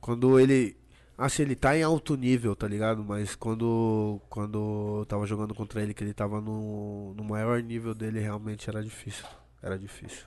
Quando 0.00 0.38
ele. 0.40 0.76
Assim, 1.18 1.42
ele 1.42 1.56
tá 1.56 1.76
em 1.76 1.82
alto 1.82 2.14
nível, 2.16 2.54
tá 2.56 2.66
ligado? 2.68 3.04
Mas 3.04 3.34
quando. 3.36 4.20
Quando 4.30 4.98
eu 5.00 5.06
tava 5.06 5.26
jogando 5.26 5.54
contra 5.54 5.82
ele, 5.82 5.92
que 5.92 6.02
ele 6.02 6.14
tava 6.14 6.40
no, 6.40 7.12
no 7.14 7.24
maior 7.24 7.60
nível 7.62 7.94
dele, 7.94 8.20
realmente 8.20 8.68
era 8.70 8.82
difícil. 8.82 9.26
Era 9.62 9.78
difícil. 9.78 10.24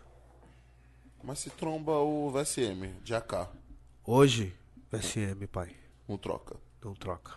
Mas 1.24 1.40
se 1.40 1.50
tromba 1.50 1.94
o 2.00 2.30
VSM 2.32 2.94
de 3.04 3.14
AK. 3.16 3.48
Hoje, 4.04 4.54
SM, 4.92 5.48
pai. 5.52 5.76
Não 6.08 6.18
troca. 6.18 6.58
Não 6.84 6.94
troca. 6.94 7.36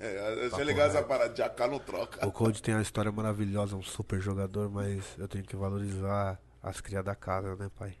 É, 0.00 0.38
eu 0.46 0.52
achei 0.52 0.64
legal 0.64 0.86
essa 0.88 1.02
parada 1.02 1.32
de 1.34 1.42
AK 1.42 1.58
não 1.70 1.78
troca. 1.78 2.26
O 2.26 2.32
Cold 2.32 2.60
tem 2.62 2.74
uma 2.74 2.82
história 2.82 3.10
maravilhosa, 3.12 3.76
um 3.76 3.82
super 3.82 4.20
jogador, 4.20 4.70
mas 4.70 5.04
eu 5.18 5.26
tenho 5.28 5.44
que 5.44 5.56
valorizar 5.56 6.40
as 6.62 6.80
crias 6.80 7.04
da 7.04 7.14
casa, 7.14 7.54
né, 7.56 7.70
pai? 7.76 7.96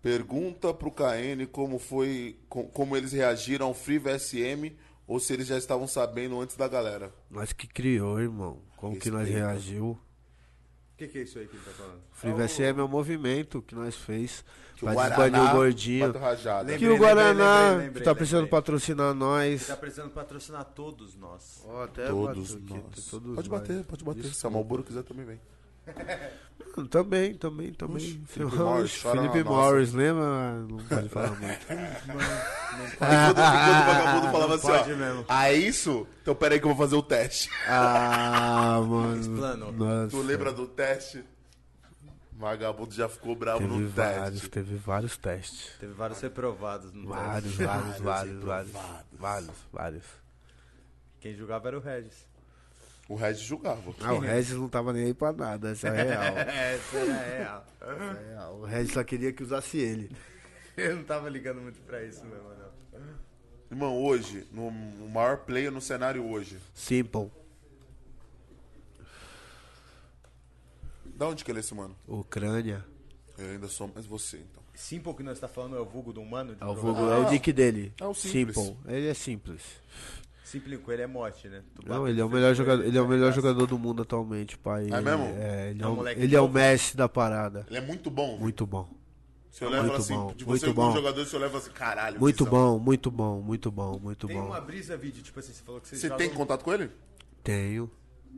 Pergunta 0.00 0.74
pro 0.74 0.90
KN 0.90 1.46
como 1.50 1.78
foi, 1.78 2.36
com- 2.48 2.66
como 2.68 2.96
eles 2.96 3.12
reagiram 3.12 3.66
ao 3.66 3.74
Free 3.74 3.98
VSM 3.98 4.76
ou 5.06 5.20
se 5.20 5.32
eles 5.32 5.46
já 5.46 5.56
estavam 5.56 5.86
sabendo 5.86 6.40
antes 6.40 6.56
da 6.56 6.66
galera. 6.66 7.12
Nós 7.30 7.52
que 7.52 7.68
criou, 7.68 8.20
irmão. 8.20 8.60
Como 8.76 8.98
que 8.98 9.10
nós 9.10 9.28
Respeita. 9.28 9.46
reagiu? 9.48 9.90
O 9.90 10.96
que, 10.96 11.06
que 11.06 11.18
é 11.18 11.22
isso 11.22 11.38
aí 11.38 11.46
que 11.46 11.54
ele 11.56 11.64
tá 11.64 11.70
falando? 11.70 12.00
Free 12.12 12.32
VSM 12.32 12.80
é 12.80 12.82
um 12.82 12.88
movimento 12.88 13.62
que 13.62 13.74
nós 13.76 13.94
fez 13.94 14.44
Que 14.90 15.30
pra 15.30 15.44
o 15.44 15.50
gordinho. 15.56 16.06
bateu 16.06 16.20
rajada. 16.20 16.58
Lembra- 16.60 16.78
Que 16.78 16.86
o 16.86 16.92
Lembrei, 16.92 16.98
Guaraná 17.14 17.60
lembrei, 17.60 17.86
lembrei, 17.86 17.92
que 18.02 18.04
tá 18.08 18.14
precisando 18.14 18.40
lembrei. 18.44 18.60
patrocinar 18.60 19.14
nós. 19.14 19.66
Tá 19.66 19.76
precisando 19.76 20.10
patrocinar 20.10 20.64
todos 20.64 21.16
nós. 21.16 21.64
Até 21.84 22.06
Todos 22.08 22.54
bateu 22.54 22.64
aqui, 22.78 22.84
nós. 22.96 23.04
todos 23.06 23.34
pode 23.36 23.48
nós. 23.50 23.60
bater, 23.60 23.84
pode 23.84 24.04
bater. 24.04 24.24
Se 24.34 24.46
a. 24.46 24.50
Malboro 24.50 24.82
quiser 24.82 25.02
também 25.02 25.24
vem. 25.24 25.40
Mano, 26.74 26.88
Também, 26.88 27.34
também, 27.34 27.72
também. 27.74 28.22
Felipe 28.26 28.56
Morris, 28.56 28.92
Felipe. 28.94 29.42
Morris, 29.44 29.92
lembra? 29.92 30.54
Não 30.66 30.78
pode 30.78 31.08
falar 31.10 31.30
muito. 31.38 31.52
E 31.52 32.96
quando, 32.96 32.96
e 32.96 32.96
quando 32.96 33.38
o 33.38 33.86
vagabundo 33.86 34.32
falava 34.32 34.54
assim, 34.54 34.70
ó. 34.70 34.96
mesmo. 34.96 35.24
Ah, 35.28 35.48
é 35.50 35.54
isso? 35.54 36.06
Então 36.22 36.34
peraí 36.34 36.58
que 36.58 36.64
eu 36.64 36.70
vou 36.74 36.78
fazer 36.78 36.96
o 36.96 37.02
teste. 37.02 37.50
Ah, 37.68 38.80
mano. 38.86 40.08
Tu 40.08 40.22
lembra 40.22 40.50
do 40.52 40.66
teste? 40.66 41.22
O 42.36 42.38
vagabundo 42.38 42.92
já 42.94 43.08
ficou 43.08 43.36
bravo 43.36 43.60
Teve 43.60 43.72
no 43.72 43.88
vários, 43.88 44.32
teste. 44.40 44.48
teve 44.50 44.76
vários 44.76 45.16
testes. 45.16 45.70
Teve 45.78 45.92
vários 45.92 46.20
reprovados 46.20 46.92
no 46.92 47.08
Vários, 47.08 47.56
teste. 47.56 47.64
vários, 47.64 47.98
vários, 48.00 48.42
vários. 48.42 48.72
Vários, 49.12 49.50
vários. 49.72 50.04
Quem 51.20 51.34
julgava 51.36 51.68
era 51.68 51.78
o 51.78 51.80
Regis. 51.80 52.26
O 53.08 53.14
Regis 53.14 53.42
julgava. 53.42 53.82
Ah, 54.00 54.12
o 54.14 54.18
Regis 54.18 54.56
não 54.56 54.68
tava 54.68 54.92
nem 54.92 55.04
aí 55.04 55.14
pra 55.14 55.32
nada, 55.32 55.70
essa 55.70 55.88
é 55.88 56.02
real. 56.02 56.22
É, 56.38 56.74
essa 56.74 56.96
era 56.96 57.36
real. 57.36 57.66
Essa 57.80 58.20
é 58.20 58.28
real. 58.30 58.54
O 58.56 58.64
Regis 58.64 58.92
só 58.92 59.04
queria 59.04 59.32
que 59.32 59.42
usasse 59.42 59.76
ele. 59.78 60.10
Eu 60.76 60.96
não 60.96 61.04
tava 61.04 61.28
ligando 61.28 61.60
muito 61.60 61.80
pra 61.82 62.02
isso 62.02 62.24
mesmo, 62.24 62.48
não. 62.48 62.72
Irmão, 63.70 64.02
hoje, 64.02 64.46
no, 64.52 64.70
no 64.70 65.08
maior 65.08 65.38
player 65.38 65.70
no 65.70 65.80
cenário 65.80 66.26
hoje. 66.26 66.58
Simple. 66.74 67.30
Da 71.14 71.28
onde 71.28 71.44
que 71.44 71.50
ele 71.50 71.58
é 71.58 71.60
esse 71.60 71.74
mano? 71.74 71.96
Ucrânia. 72.06 72.84
Eu 73.38 73.50
ainda 73.50 73.68
sou 73.68 73.88
mais 73.92 74.06
você, 74.06 74.36
então. 74.38 74.62
Simple 74.74 75.14
que 75.14 75.22
nós 75.22 75.38
tá 75.38 75.48
falando 75.48 75.76
é 75.76 75.80
o 75.80 75.84
vulgo 75.84 76.12
do 76.12 76.20
humano? 76.20 76.54
de 76.54 76.62
É 76.62 76.66
o, 76.66 76.74
vulgo, 76.74 77.00
é 77.10 77.18
o 77.18 77.30
nick 77.30 77.52
dele. 77.52 77.92
é 78.00 78.06
o 78.06 78.14
simples. 78.14 78.56
Simple. 78.56 78.76
Ele 78.86 79.06
é 79.08 79.14
simples. 79.14 79.62
Simple 80.44 80.78
com 80.78 80.92
ele 80.92 81.02
é 81.02 81.06
mote, 81.06 81.48
né? 81.48 81.62
Tu 81.74 81.88
Não, 81.88 82.06
ele 82.06 82.20
é 82.20 82.24
o 82.24 82.28
melhor 82.28 82.54
jogador, 82.54 82.84
ele 82.84 82.96
é 82.98 83.00
o 83.00 83.08
melhor 83.08 83.32
jogador 83.32 83.66
do 83.66 83.78
mundo 83.78 84.02
atualmente, 84.02 84.58
pai. 84.58 84.86
É 84.90 85.00
mesmo? 85.00 85.24
É, 85.38 85.70
ele 85.70 85.82
é, 85.82 85.84
É 85.84 85.88
um 85.88 86.08
ele 86.08 86.36
é 86.36 86.40
o. 86.40 86.48
Messi 86.48 86.96
da 86.96 87.08
parada. 87.08 87.64
Ele 87.68 87.78
é 87.78 87.80
muito 87.80 88.10
bom. 88.10 88.36
Muito 88.38 88.66
bom. 88.66 88.86
Você 89.50 89.64
olha 89.66 89.74
e 89.74 89.76
fala 89.76 89.88
muito 89.88 90.00
assim, 90.00 90.14
bom, 90.14 90.32
de 90.34 90.46
muito 90.46 90.60
você 90.60 90.72
como 90.74 90.88
bom. 90.88 90.96
jogador, 90.96 91.24
você 91.26 91.36
olha 91.36 91.44
e 91.46 91.48
fala 91.48 91.58
assim, 91.62 91.70
caralho. 91.72 92.20
Muito 92.20 92.46
bom, 92.46 92.78
muito 92.78 93.10
bom, 93.10 93.40
muito 93.42 93.70
bom, 93.70 93.98
muito 93.98 94.26
Tem 94.26 94.36
bom. 94.36 94.46
uma 94.46 94.60
brisa 94.60 94.96
vídeo, 94.96 95.22
tipo 95.22 95.38
assim, 95.38 95.52
você 95.52 95.62
falou 95.62 95.80
que 95.80 95.88
você 95.88 95.96
Você 95.96 96.10
tem 96.16 96.30
contato 96.30 96.64
com 96.64 96.72
ele? 96.72 96.90
Tenho. 97.44 97.90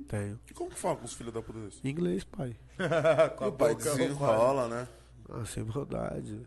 Tenho. 0.09 0.39
E 0.51 0.55
como 0.55 0.71
que 0.71 0.79
fala 0.79 0.97
com 0.97 1.05
os 1.05 1.15
filhos 1.15 1.33
da 1.33 1.41
puta 1.43 1.59
desse? 1.61 1.87
Inglês, 1.87 2.25
pai. 2.25 2.57
com 3.37 3.45
a 3.45 3.49
O 3.49 3.53
pai 3.53 3.75
boca 3.75 3.85
desenrola, 3.91 4.69
né? 4.69 4.89
Ah, 5.31 5.45
sem 5.45 5.65
maldade. 5.65 6.41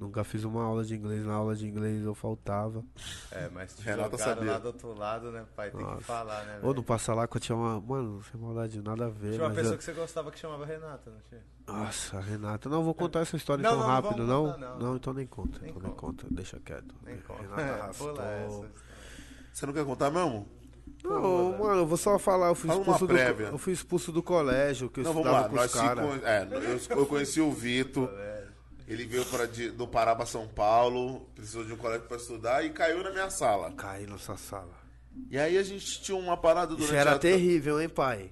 Nunca 0.00 0.24
fiz 0.24 0.42
uma 0.42 0.64
aula 0.64 0.84
de 0.84 0.94
inglês. 0.96 1.24
Na 1.24 1.34
aula 1.34 1.54
de 1.54 1.66
inglês 1.68 2.04
eu 2.04 2.14
faltava. 2.16 2.84
É, 3.30 3.48
mas 3.48 3.74
te 3.76 3.82
Renata 3.82 4.10
jogaram 4.10 4.34
sabia. 4.34 4.52
lá 4.52 4.58
do 4.58 4.66
outro 4.66 4.92
lado, 4.98 5.30
né, 5.30 5.46
pai? 5.54 5.70
Tem 5.70 5.80
Nossa. 5.80 5.98
que 5.98 6.02
falar, 6.02 6.44
né, 6.44 6.58
Ou 6.64 6.74
no 6.74 6.82
Passa 6.82 7.14
lá 7.14 7.28
que 7.28 7.36
eu 7.36 7.40
tinha 7.40 7.56
uma. 7.56 7.80
Mano, 7.80 8.20
sem 8.24 8.38
maldade, 8.40 8.82
nada 8.82 9.06
a 9.06 9.08
ver. 9.08 9.34
Tinha 9.34 9.44
uma 9.46 9.54
pessoa 9.54 9.74
eu- 9.74 9.78
que 9.78 9.84
você 9.84 9.92
gostava 9.92 10.30
que 10.32 10.38
chamava 10.38 10.66
Renata, 10.66 11.10
não 11.10 11.20
tinha? 11.28 11.40
Nossa, 11.66 12.20
Renata. 12.20 12.68
Não, 12.68 12.82
vou 12.82 12.92
contar 12.92 13.20
essa 13.20 13.36
história 13.36 13.62
Não, 13.62 13.70
tão 13.70 13.78
não, 13.80 13.86
não 13.86 13.94
rápido, 13.94 14.26
não. 14.26 14.46
contar, 14.46 14.58
não. 14.58 14.78
Não, 14.80 14.96
então 14.96 15.12
nem 15.14 15.26
conta. 15.28 15.58
Nem 15.60 15.70
então 15.70 15.80
nem 15.82 15.92
conta. 15.92 16.22
conta. 16.24 16.34
Deixa 16.34 16.58
quieto. 16.58 16.94
Nem 17.04 17.18
conta. 17.20 17.42
Renata 17.42 17.62
arrastou. 17.84 18.66
Você 19.52 19.64
não 19.64 19.72
quer 19.72 19.84
contar 19.84 20.10
mesmo? 20.10 20.46
Não, 21.04 21.58
mano, 21.58 21.80
eu 21.82 21.86
vou 21.86 21.98
só 21.98 22.18
falar. 22.18 22.48
Eu 22.48 22.54
fui 22.54 22.68
Fala 22.68 22.80
expulso, 22.80 23.06
do, 23.06 23.16
eu 23.18 23.58
fui 23.58 23.72
expulso 23.74 24.10
do 24.12 24.22
colégio, 24.22 24.88
que 24.88 25.00
eu 25.00 25.04
Não, 25.04 25.12
vamos 25.12 25.28
estudava 25.28 25.54
lá. 25.54 25.60
com 25.60 25.66
os 25.66 25.72
caras. 25.74 26.04
con- 26.20 26.26
é, 26.26 26.48
eu, 26.92 26.98
eu 26.98 27.06
conheci 27.06 27.40
o 27.40 27.50
Vitor. 27.52 28.10
Ele 28.86 29.06
veio 29.06 29.24
para 29.26 29.46
do 29.46 29.86
Pará 29.88 30.14
pra 30.14 30.26
São 30.26 30.46
Paulo, 30.48 31.20
precisou 31.34 31.64
de 31.64 31.72
um 31.72 31.76
colégio 31.76 32.06
pra 32.06 32.16
estudar 32.18 32.64
e 32.64 32.70
caiu 32.70 33.02
na 33.02 33.10
minha 33.10 33.30
sala. 33.30 33.72
Caí 33.72 34.06
nessa 34.06 34.36
sala. 34.36 34.72
E 35.30 35.38
aí 35.38 35.56
a 35.56 35.62
gente 35.62 36.02
tinha 36.02 36.16
uma 36.16 36.36
parada 36.36 36.68
durante 36.68 36.84
Isso 36.86 36.94
era 36.94 37.12
a... 37.14 37.18
terrível, 37.18 37.80
hein, 37.80 37.88
pai? 37.88 38.30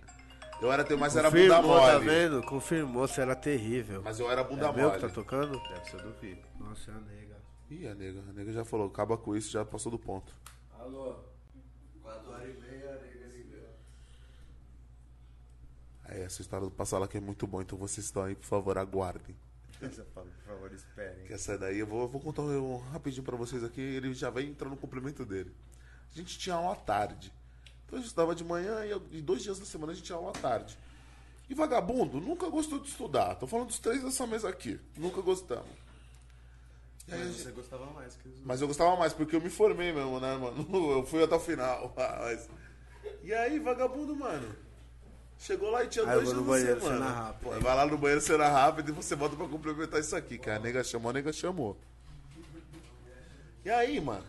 Eu 0.60 0.70
era 0.70 0.84
ter, 0.84 0.96
mas 0.96 1.16
era 1.16 1.30
bunda 1.30 1.56
Confirmou, 1.56 1.80
tá 1.80 1.92
mole. 1.94 2.04
vendo? 2.04 2.42
Confirmou, 2.42 3.08
você 3.08 3.20
era 3.20 3.34
terrível. 3.34 4.02
Mas 4.04 4.20
eu 4.20 4.30
era 4.30 4.44
bunda 4.44 4.66
é 4.68 4.72
meu 4.72 4.88
mole. 4.88 5.00
que 5.00 5.06
tá 5.06 5.12
tocando? 5.12 5.58
Deve 5.68 5.90
ser 5.90 6.02
do 6.02 6.12
Vitor. 6.20 6.44
Nossa, 6.60 6.90
é 6.90 6.94
a 6.94 6.98
nega. 7.00 7.36
Ih, 7.70 7.86
a 7.88 7.94
nega, 7.94 8.20
a 8.28 8.32
nega 8.32 8.52
já 8.52 8.64
falou, 8.64 8.86
acaba 8.88 9.16
com 9.16 9.34
isso, 9.34 9.50
já 9.50 9.64
passou 9.64 9.90
do 9.90 9.98
ponto. 9.98 10.32
Alô? 10.78 11.16
4 12.02 12.30
horas 12.30 12.48
e 12.48 12.60
meia, 12.60 12.90
a 12.90 12.94
nega 12.94 13.26
ligou. 13.36 13.68
Aí 16.01 16.01
essa 16.20 16.42
história 16.42 16.66
do 16.66 16.70
Passala 16.70 17.08
que 17.08 17.16
é 17.16 17.20
muito 17.20 17.46
bom, 17.46 17.60
então 17.62 17.78
vocês 17.78 18.06
estão 18.06 18.24
aí, 18.24 18.34
por 18.34 18.46
favor, 18.46 18.76
aguardem. 18.78 19.34
Fala, 20.14 20.26
por 20.26 20.54
favor, 20.54 20.72
esperem. 20.72 21.24
Que 21.26 21.32
essa 21.32 21.58
daí 21.58 21.78
eu 21.78 21.86
vou, 21.86 22.02
eu 22.02 22.08
vou 22.08 22.20
contar 22.20 22.42
um, 22.42 22.76
rapidinho 22.76 23.24
pra 23.24 23.36
vocês 23.36 23.64
aqui, 23.64 23.80
ele 23.80 24.14
já 24.14 24.30
vai 24.30 24.44
entrar 24.44 24.68
no 24.68 24.76
complemento 24.76 25.24
dele. 25.24 25.52
A 26.12 26.16
gente 26.16 26.38
tinha 26.38 26.54
aula 26.54 26.72
à 26.72 26.76
tarde. 26.76 27.32
Então 27.84 27.96
a 27.98 28.00
gente 28.00 28.08
estudava 28.08 28.34
de 28.34 28.44
manhã 28.44 28.84
e, 28.84 28.90
eu- 28.90 29.02
e 29.10 29.20
dois 29.20 29.42
dias 29.42 29.58
da 29.58 29.64
semana 29.64 29.92
a 29.92 29.94
gente 29.94 30.04
tinha 30.04 30.16
aula 30.16 30.30
à 30.30 30.32
tarde. 30.34 30.78
E 31.50 31.54
vagabundo 31.54 32.20
nunca 32.20 32.48
gostou 32.48 32.78
de 32.78 32.88
estudar. 32.88 33.34
Tô 33.34 33.46
falando 33.46 33.66
dos 33.68 33.78
três 33.78 34.02
dessa 34.02 34.26
mesa 34.26 34.48
aqui. 34.48 34.80
Nunca 34.96 35.20
gostamos. 35.20 35.66
Aí 37.10 37.18
Mas 37.18 37.36
você 37.36 37.50
gostava 37.50 37.86
mais 37.86 38.14
que 38.14 38.28
os 38.28 38.40
Mas 38.44 38.60
eu 38.60 38.68
gostava 38.68 38.96
mais, 38.96 39.12
porque 39.12 39.34
eu 39.34 39.40
me 39.40 39.50
formei 39.50 39.92
mesmo, 39.92 40.20
né, 40.20 40.36
mano? 40.36 40.66
Eu 40.92 41.04
fui 41.04 41.22
até 41.22 41.34
o 41.34 41.40
final. 41.40 41.92
Mas... 41.96 42.48
E 43.24 43.34
aí, 43.34 43.58
vagabundo, 43.58 44.14
mano. 44.14 44.54
Chegou 45.42 45.70
lá 45.70 45.82
e 45.82 45.88
tinha 45.88 46.08
Aí 46.08 46.22
dois 46.22 46.62
dias 46.62 46.76
da 46.76 46.80
semana. 46.80 47.32
Pô, 47.42 47.50
Vai 47.50 47.74
lá 47.74 47.84
no 47.84 47.98
banheiro, 47.98 48.20
cena 48.20 48.46
rápida 48.46 48.92
e 48.92 48.94
você 48.94 49.16
volta 49.16 49.34
pra 49.34 49.48
complementar 49.48 49.98
isso 49.98 50.14
aqui, 50.14 50.38
que 50.38 50.48
a 50.48 50.56
nega 50.56 50.84
chamou, 50.84 51.10
a 51.10 51.14
nega 51.14 51.32
chamou. 51.32 51.76
E 53.64 53.68
aí, 53.68 54.00
mano, 54.00 54.24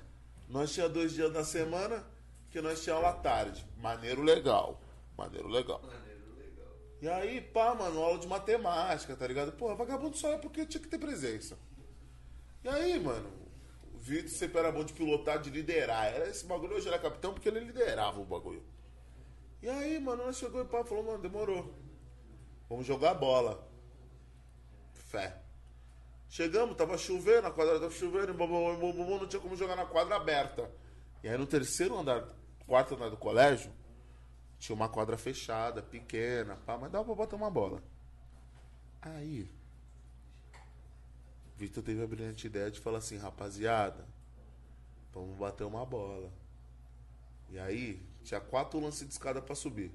nós 0.50 0.74
tinha 0.74 0.90
dois 0.90 1.14
dias 1.14 1.32
da 1.32 1.44
semana 1.44 2.04
que 2.50 2.60
nós 2.62 2.82
tinha 2.84 2.96
aula 2.96 3.14
tarde. 3.14 3.64
Maneiro 3.78 4.24
legal. 4.24 4.82
Maneiro 5.16 5.48
legal. 5.50 5.84
E 7.00 7.08
aí, 7.08 7.42
pá, 7.42 7.76
mano, 7.76 8.02
aula 8.02 8.18
de 8.18 8.28
matemática, 8.28 9.16
tá 9.16 9.28
ligado? 9.28 9.52
Pô, 9.52 9.76
vagabundo 9.76 10.18
só 10.18 10.30
é 10.30 10.38
porque 10.40 10.66
tinha 10.66 10.82
que 10.82 10.90
ter 10.90 10.98
presença. 10.98 11.60
E 12.64 12.70
aí, 12.70 13.00
mano, 13.00 13.30
o 13.94 14.00
Vitor 14.00 14.30
sempre 14.32 14.58
era 14.58 14.72
bom 14.72 14.84
de 14.84 14.94
pilotar, 14.94 15.40
de 15.40 15.52
liderar. 15.52 16.08
Era 16.08 16.28
esse 16.28 16.44
bagulho, 16.44 16.76
hoje 16.76 16.88
era 16.88 16.98
capitão 16.98 17.34
porque 17.34 17.50
ele 17.50 17.60
liderava 17.60 18.20
o 18.20 18.26
bagulho. 18.26 18.73
E 19.64 19.70
aí, 19.70 19.98
mano, 19.98 20.26
nós 20.26 20.36
chegou 20.36 20.62
e 20.62 20.66
pá, 20.66 20.84
falou, 20.84 21.06
mano, 21.06 21.20
demorou. 21.20 21.74
Vamos 22.68 22.86
jogar 22.86 23.14
bola. 23.14 23.66
Fé. 24.92 25.42
Chegamos, 26.28 26.76
tava 26.76 26.98
chovendo, 26.98 27.48
a 27.48 27.52
quadra 27.52 27.80
tava 27.80 27.90
chovendo, 27.90 28.34
e 28.34 28.38
não 28.38 29.26
tinha 29.26 29.42
como 29.42 29.56
jogar 29.56 29.78
na 29.78 29.86
quadra 29.86 30.18
aberta. 30.18 30.70
E 31.24 31.30
aí 31.30 31.38
no 31.38 31.48
terceiro 31.48 31.98
andar, 31.98 32.28
quarto 32.68 32.96
andar 32.96 33.10
do 33.10 33.16
colégio, 33.16 33.72
tinha 34.60 34.76
uma 34.76 34.90
quadra 34.90 35.18
fechada, 35.18 35.82
pequena, 35.82 36.58
pá, 36.58 36.78
mas 36.78 36.92
dava 36.92 37.06
pra 37.06 37.16
botar 37.16 37.38
uma 37.38 37.50
bola. 37.50 37.82
Aí, 39.02 39.50
Vitor 41.56 41.82
teve 41.82 42.04
a 42.04 42.08
brilhante 42.08 42.48
ideia 42.48 42.70
de 42.70 42.82
falar 42.82 42.98
assim, 42.98 43.18
rapaziada, 43.18 44.06
vamos 45.14 45.38
bater 45.38 45.64
uma 45.64 45.86
bola. 45.86 46.34
E 47.50 47.58
aí, 47.58 48.13
tinha 48.24 48.40
quatro 48.40 48.80
lances 48.80 49.08
de 49.08 49.14
escada 49.14 49.42
pra 49.42 49.56
subir. 49.56 49.92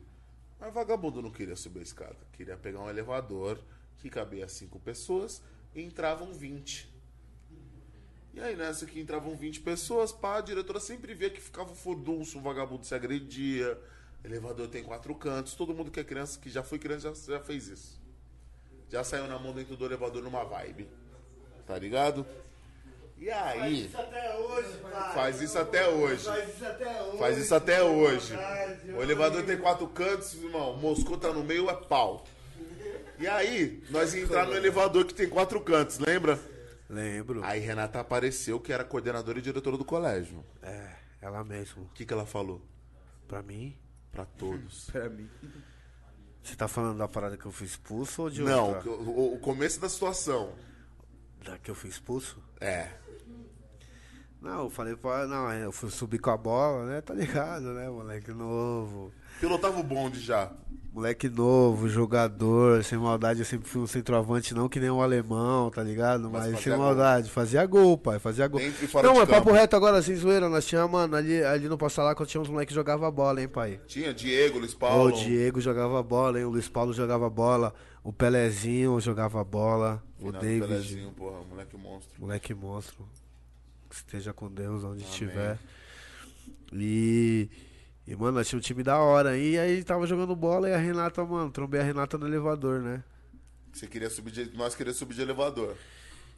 Mas 0.60 0.72
vagabundo 0.72 1.22
não 1.22 1.30
queria 1.30 1.56
subir 1.56 1.80
a 1.80 1.82
escada. 1.82 2.16
Queria 2.32 2.56
pegar 2.56 2.80
um 2.80 2.90
elevador 2.90 3.60
que 3.98 4.10
cabia 4.10 4.48
cinco 4.48 4.78
pessoas 4.78 5.42
e 5.74 5.82
entravam 5.82 6.32
20. 6.32 6.88
E 8.34 8.40
aí, 8.40 8.54
nessa 8.54 8.86
que 8.86 9.00
entravam 9.00 9.36
20 9.36 9.60
pessoas, 9.60 10.12
pá, 10.12 10.38
a 10.38 10.40
diretora 10.40 10.78
sempre 10.78 11.14
via 11.14 11.30
que 11.30 11.40
ficava 11.40 11.74
furdunço, 11.74 12.38
o 12.38 12.40
vagabundo 12.40 12.84
se 12.84 12.94
agredia. 12.94 13.78
Elevador 14.24 14.68
tem 14.68 14.84
quatro 14.84 15.14
cantos. 15.14 15.54
Todo 15.54 15.74
mundo 15.74 15.90
que 15.90 15.98
é 15.98 16.04
criança, 16.04 16.38
que 16.38 16.50
já 16.50 16.62
foi 16.62 16.78
criança, 16.78 17.14
já, 17.14 17.34
já 17.34 17.40
fez 17.40 17.68
isso. 17.68 18.00
Já 18.88 19.02
saiu 19.04 19.26
na 19.26 19.38
mão 19.38 19.52
dentro 19.52 19.76
do 19.76 19.84
elevador 19.84 20.22
numa 20.22 20.44
vibe. 20.44 20.88
Tá 21.66 21.78
ligado? 21.78 22.26
E 23.20 23.30
aí. 23.30 23.90
até 23.94 24.36
hoje, 24.38 24.78
pai. 24.78 25.14
Faz 25.14 25.40
isso 25.40 25.58
até 25.58 25.88
hoje. 25.88 26.24
Faz 26.24 26.54
isso 26.54 26.64
até 26.66 27.02
hoje. 27.02 27.18
Faz 27.18 27.38
isso 27.38 27.54
até 27.54 27.82
hoje. 27.82 28.28
Verdade, 28.36 28.92
O 28.92 29.02
elevador 29.02 29.42
tem 29.44 29.58
quatro 29.58 29.86
cantos, 29.88 30.34
irmão. 30.34 30.74
O 30.74 30.78
Moscou 30.78 31.18
tá 31.18 31.32
no 31.32 31.42
meio, 31.42 31.68
é 31.68 31.74
pau. 31.74 32.24
E 33.18 33.26
aí, 33.26 33.82
nós 33.90 34.14
entrar 34.14 34.46
no 34.46 34.54
elevador 34.54 35.04
que 35.04 35.12
tem 35.12 35.28
quatro 35.28 35.60
cantos, 35.60 35.98
lembra? 35.98 36.38
Lembro. 36.88 37.42
Aí 37.44 37.58
Renata 37.60 38.00
apareceu, 38.00 38.60
que 38.60 38.72
era 38.72 38.84
coordenadora 38.84 39.38
e 39.38 39.42
diretora 39.42 39.76
do 39.76 39.84
colégio. 39.84 40.44
É, 40.62 40.92
ela 41.20 41.42
mesmo. 41.44 41.82
O 41.82 41.88
que, 41.88 42.06
que 42.06 42.12
ela 42.12 42.24
falou? 42.24 42.62
Pra 43.26 43.42
mim. 43.42 43.76
Pra 44.12 44.24
todos. 44.24 44.88
Pra 44.92 45.08
mim. 45.08 45.28
Você 46.42 46.56
tá 46.56 46.66
falando 46.68 46.96
da 46.98 47.08
parada 47.08 47.36
que 47.36 47.44
eu 47.44 47.52
fui 47.52 47.66
expulso 47.66 48.22
ou 48.22 48.30
de 48.30 48.40
Não, 48.42 48.68
outra? 48.74 48.90
o, 48.90 49.34
o 49.34 49.38
começo 49.38 49.80
da 49.80 49.88
situação. 49.88 50.54
Da 51.44 51.58
que 51.58 51.70
eu 51.70 51.74
fui 51.74 51.90
expulso? 51.90 52.42
É. 52.60 52.88
Não, 54.40 54.64
eu 54.64 54.70
falei 54.70 54.94
pra. 54.96 55.26
Não, 55.26 55.52
eu 55.52 55.72
fui 55.72 55.90
subir 55.90 56.18
com 56.18 56.30
a 56.30 56.36
bola, 56.36 56.86
né? 56.86 57.00
Tá 57.00 57.12
ligado, 57.14 57.72
né? 57.72 57.88
Moleque 57.88 58.32
novo. 58.32 59.12
Pilotava 59.40 59.78
o 59.78 59.82
bonde 59.82 60.20
já. 60.20 60.52
Moleque 60.92 61.28
novo, 61.28 61.88
jogador, 61.88 62.82
sem 62.82 62.98
maldade, 62.98 63.40
eu 63.40 63.44
sempre 63.44 63.68
fui 63.68 63.80
um 63.82 63.86
centroavante, 63.86 64.52
não 64.54 64.68
que 64.68 64.80
nem 64.80 64.90
um 64.90 65.00
alemão, 65.00 65.70
tá 65.70 65.82
ligado? 65.82 66.28
Mas 66.30 66.50
Mas, 66.50 66.60
sem 66.60 66.72
gol. 66.72 66.82
maldade, 66.82 67.30
fazia 67.30 67.64
gol, 67.66 67.96
pai, 67.96 68.18
fazia 68.18 68.48
gol. 68.48 68.58
Não, 68.60 68.68
de 68.68 69.18
mas 69.18 69.28
papo 69.28 69.28
campo. 69.28 69.52
reto 69.52 69.76
agora, 69.76 70.02
sem 70.02 70.16
zoeira, 70.16 70.48
nós 70.48 70.66
tínhamos, 70.66 70.90
mano, 70.90 71.14
ali, 71.14 71.40
ali 71.44 71.68
no 71.68 71.78
quando 71.78 72.26
tinha 72.26 72.40
uns 72.40 72.48
moleques 72.48 72.72
que 72.72 72.74
jogavam 72.74 73.12
bola, 73.12 73.40
hein, 73.40 73.46
pai? 73.46 73.80
Tinha 73.86 74.12
Diego, 74.12 74.58
Luiz 74.58 74.74
Paulo. 74.74 75.08
O 75.08 75.12
Diego 75.12 75.60
jogava 75.60 76.02
bola, 76.02 76.38
hein? 76.38 76.46
O 76.46 76.50
Luiz 76.50 76.68
Paulo 76.68 76.92
jogava 76.92 77.30
bola, 77.30 77.72
o 78.02 78.12
Pelezinho 78.12 78.98
jogava 78.98 79.44
bola, 79.44 80.02
o 80.18 80.26
Finado 80.26 80.44
David, 80.44 80.66
Pelezinho, 80.66 81.12
porra, 81.12 81.38
moleque 81.48 81.76
monstro. 81.76 82.20
moleque 82.20 82.54
monstro. 82.54 83.06
Esteja 83.90 84.32
com 84.32 84.50
Deus 84.50 84.84
onde 84.84 85.02
estiver. 85.02 85.58
E, 86.72 87.48
e, 88.06 88.14
mano, 88.16 88.32
nós 88.38 88.48
tínhamos 88.48 88.64
um 88.64 88.66
time 88.66 88.82
da 88.82 88.98
hora. 88.98 89.36
E 89.36 89.58
aí 89.58 89.82
tava 89.82 90.06
jogando 90.06 90.34
bola 90.36 90.68
e 90.68 90.74
a 90.74 90.78
Renata, 90.78 91.24
mano, 91.24 91.50
trombei 91.50 91.80
a 91.80 91.84
Renata 91.84 92.18
no 92.18 92.26
elevador, 92.26 92.80
né? 92.80 93.02
Você 93.72 93.86
queria 93.86 94.10
subir 94.10 94.30
de... 94.32 94.56
Nós 94.56 94.74
queríamos 94.74 94.98
subir 94.98 95.14
de 95.14 95.22
elevador. 95.22 95.76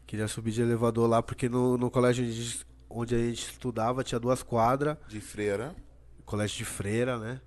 Queria 0.07 0.29
subir 0.29 0.51
de 0.53 0.62
elevador 0.62 1.09
lá, 1.09 1.23
porque 1.23 1.49
no, 1.49 1.77
no 1.79 1.91
colégio 1.91 2.25
onde 2.25 2.33
a 2.33 2.43
gente- 2.43 2.67
onde 2.89 3.15
a 3.15 3.19
gente 3.19 3.43
estudava 3.53 4.03
tinha 4.03 4.19
duas 4.19 4.43
quadras. 4.43 4.97
De 5.09 5.20
freira. 5.20 5.75
colégio 6.25 6.59
de 6.59 6.65
freira, 6.65 7.19
né? 7.19 7.41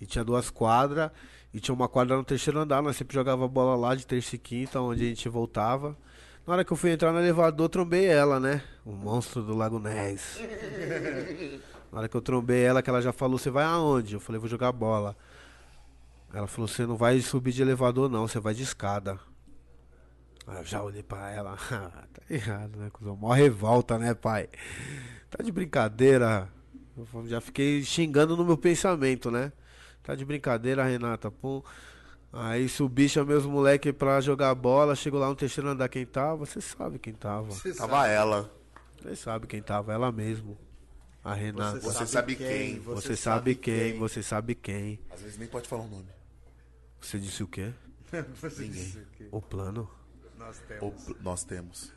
E 0.00 0.06
tinha 0.06 0.24
duas 0.24 0.50
quadras. 0.50 1.10
E 1.54 1.60
tinha 1.60 1.74
uma 1.74 1.88
quadra 1.88 2.16
no 2.16 2.24
terceiro 2.24 2.58
andar. 2.58 2.82
Nós 2.82 2.96
sempre 2.96 3.14
jogava 3.14 3.46
bola 3.48 3.74
lá 3.76 3.94
de 3.94 4.06
terça 4.06 4.34
e 4.34 4.38
quinta, 4.38 4.80
onde 4.80 5.04
a 5.04 5.08
gente 5.08 5.28
voltava. 5.28 5.96
Na 6.48 6.54
hora 6.54 6.64
que 6.64 6.72
eu 6.72 6.78
fui 6.78 6.90
entrar 6.90 7.12
no 7.12 7.18
elevador, 7.18 7.68
trombei 7.68 8.06
ela, 8.06 8.40
né? 8.40 8.62
O 8.82 8.90
monstro 8.90 9.42
do 9.42 9.54
Lago 9.54 9.78
Ness. 9.78 10.40
Na 11.92 11.98
hora 11.98 12.08
que 12.08 12.16
eu 12.16 12.22
trombei 12.22 12.62
ela, 12.62 12.80
que 12.82 12.88
ela 12.88 13.02
já 13.02 13.12
falou, 13.12 13.36
você 13.36 13.50
vai 13.50 13.64
aonde? 13.64 14.14
Eu 14.14 14.20
falei, 14.20 14.40
vou 14.40 14.48
jogar 14.48 14.72
bola. 14.72 15.14
Ela 16.32 16.46
falou, 16.46 16.66
você 16.66 16.86
não 16.86 16.96
vai 16.96 17.20
subir 17.20 17.52
de 17.52 17.60
elevador 17.60 18.08
não, 18.08 18.26
você 18.26 18.40
vai 18.40 18.54
de 18.54 18.62
escada. 18.62 19.20
Aí 20.46 20.56
eu 20.56 20.64
já 20.64 20.82
olhei 20.82 21.02
pra 21.02 21.30
ela, 21.30 21.54
tá 21.68 22.22
errado, 22.30 22.78
né? 22.78 22.88
cuzão? 22.94 23.14
Mó 23.14 23.30
revolta, 23.34 23.98
né, 23.98 24.14
pai? 24.14 24.48
Tá 25.28 25.44
de 25.44 25.52
brincadeira. 25.52 26.48
Eu 26.96 27.26
já 27.26 27.42
fiquei 27.42 27.82
xingando 27.84 28.34
no 28.34 28.44
meu 28.46 28.56
pensamento, 28.56 29.30
né? 29.30 29.52
Tá 30.02 30.14
de 30.14 30.24
brincadeira, 30.24 30.82
Renata, 30.82 31.30
pô. 31.30 31.62
Aí 32.32 32.68
subi, 32.68 33.08
chamei 33.08 33.36
os 33.36 33.46
moleques 33.46 33.92
pra 33.92 34.20
jogar 34.20 34.54
bola. 34.54 34.94
Chegou 34.94 35.18
lá 35.18 35.28
no 35.28 35.34
terceiro 35.36 35.68
andar 35.70 35.88
quem 35.88 36.04
tava. 36.04 36.36
Você 36.44 36.60
sabe 36.60 36.98
quem 36.98 37.14
tava. 37.14 37.44
Você 37.50 37.72
Tava 37.74 38.06
ela. 38.06 38.50
sabe 39.16 39.46
quem 39.46 39.62
tava, 39.62 39.92
ela 39.92 40.12
mesmo. 40.12 40.56
A 41.24 41.34
Renata. 41.34 41.80
Você 41.80 42.06
sabe 42.06 42.36
quem. 42.36 42.78
Você 42.80 43.16
sabe 43.16 43.54
quem, 43.54 43.98
você 43.98 44.22
sabe 44.22 44.54
quem. 44.54 44.98
Às 45.10 45.20
vezes 45.22 45.38
nem 45.38 45.48
pode 45.48 45.68
falar 45.68 45.82
o 45.82 45.88
nome. 45.88 46.06
Você 47.00 47.18
disse 47.18 47.42
o 47.42 47.46
quê? 47.46 47.72
Você 48.40 48.64
disse 48.66 48.98
o 48.98 49.06
quê? 49.16 49.28
O 49.30 49.40
plano. 49.42 49.88
Nós 50.38 50.56
O- 50.58 50.90
temos. 50.90 51.16
nós 51.22 51.44
temos. 51.44 51.92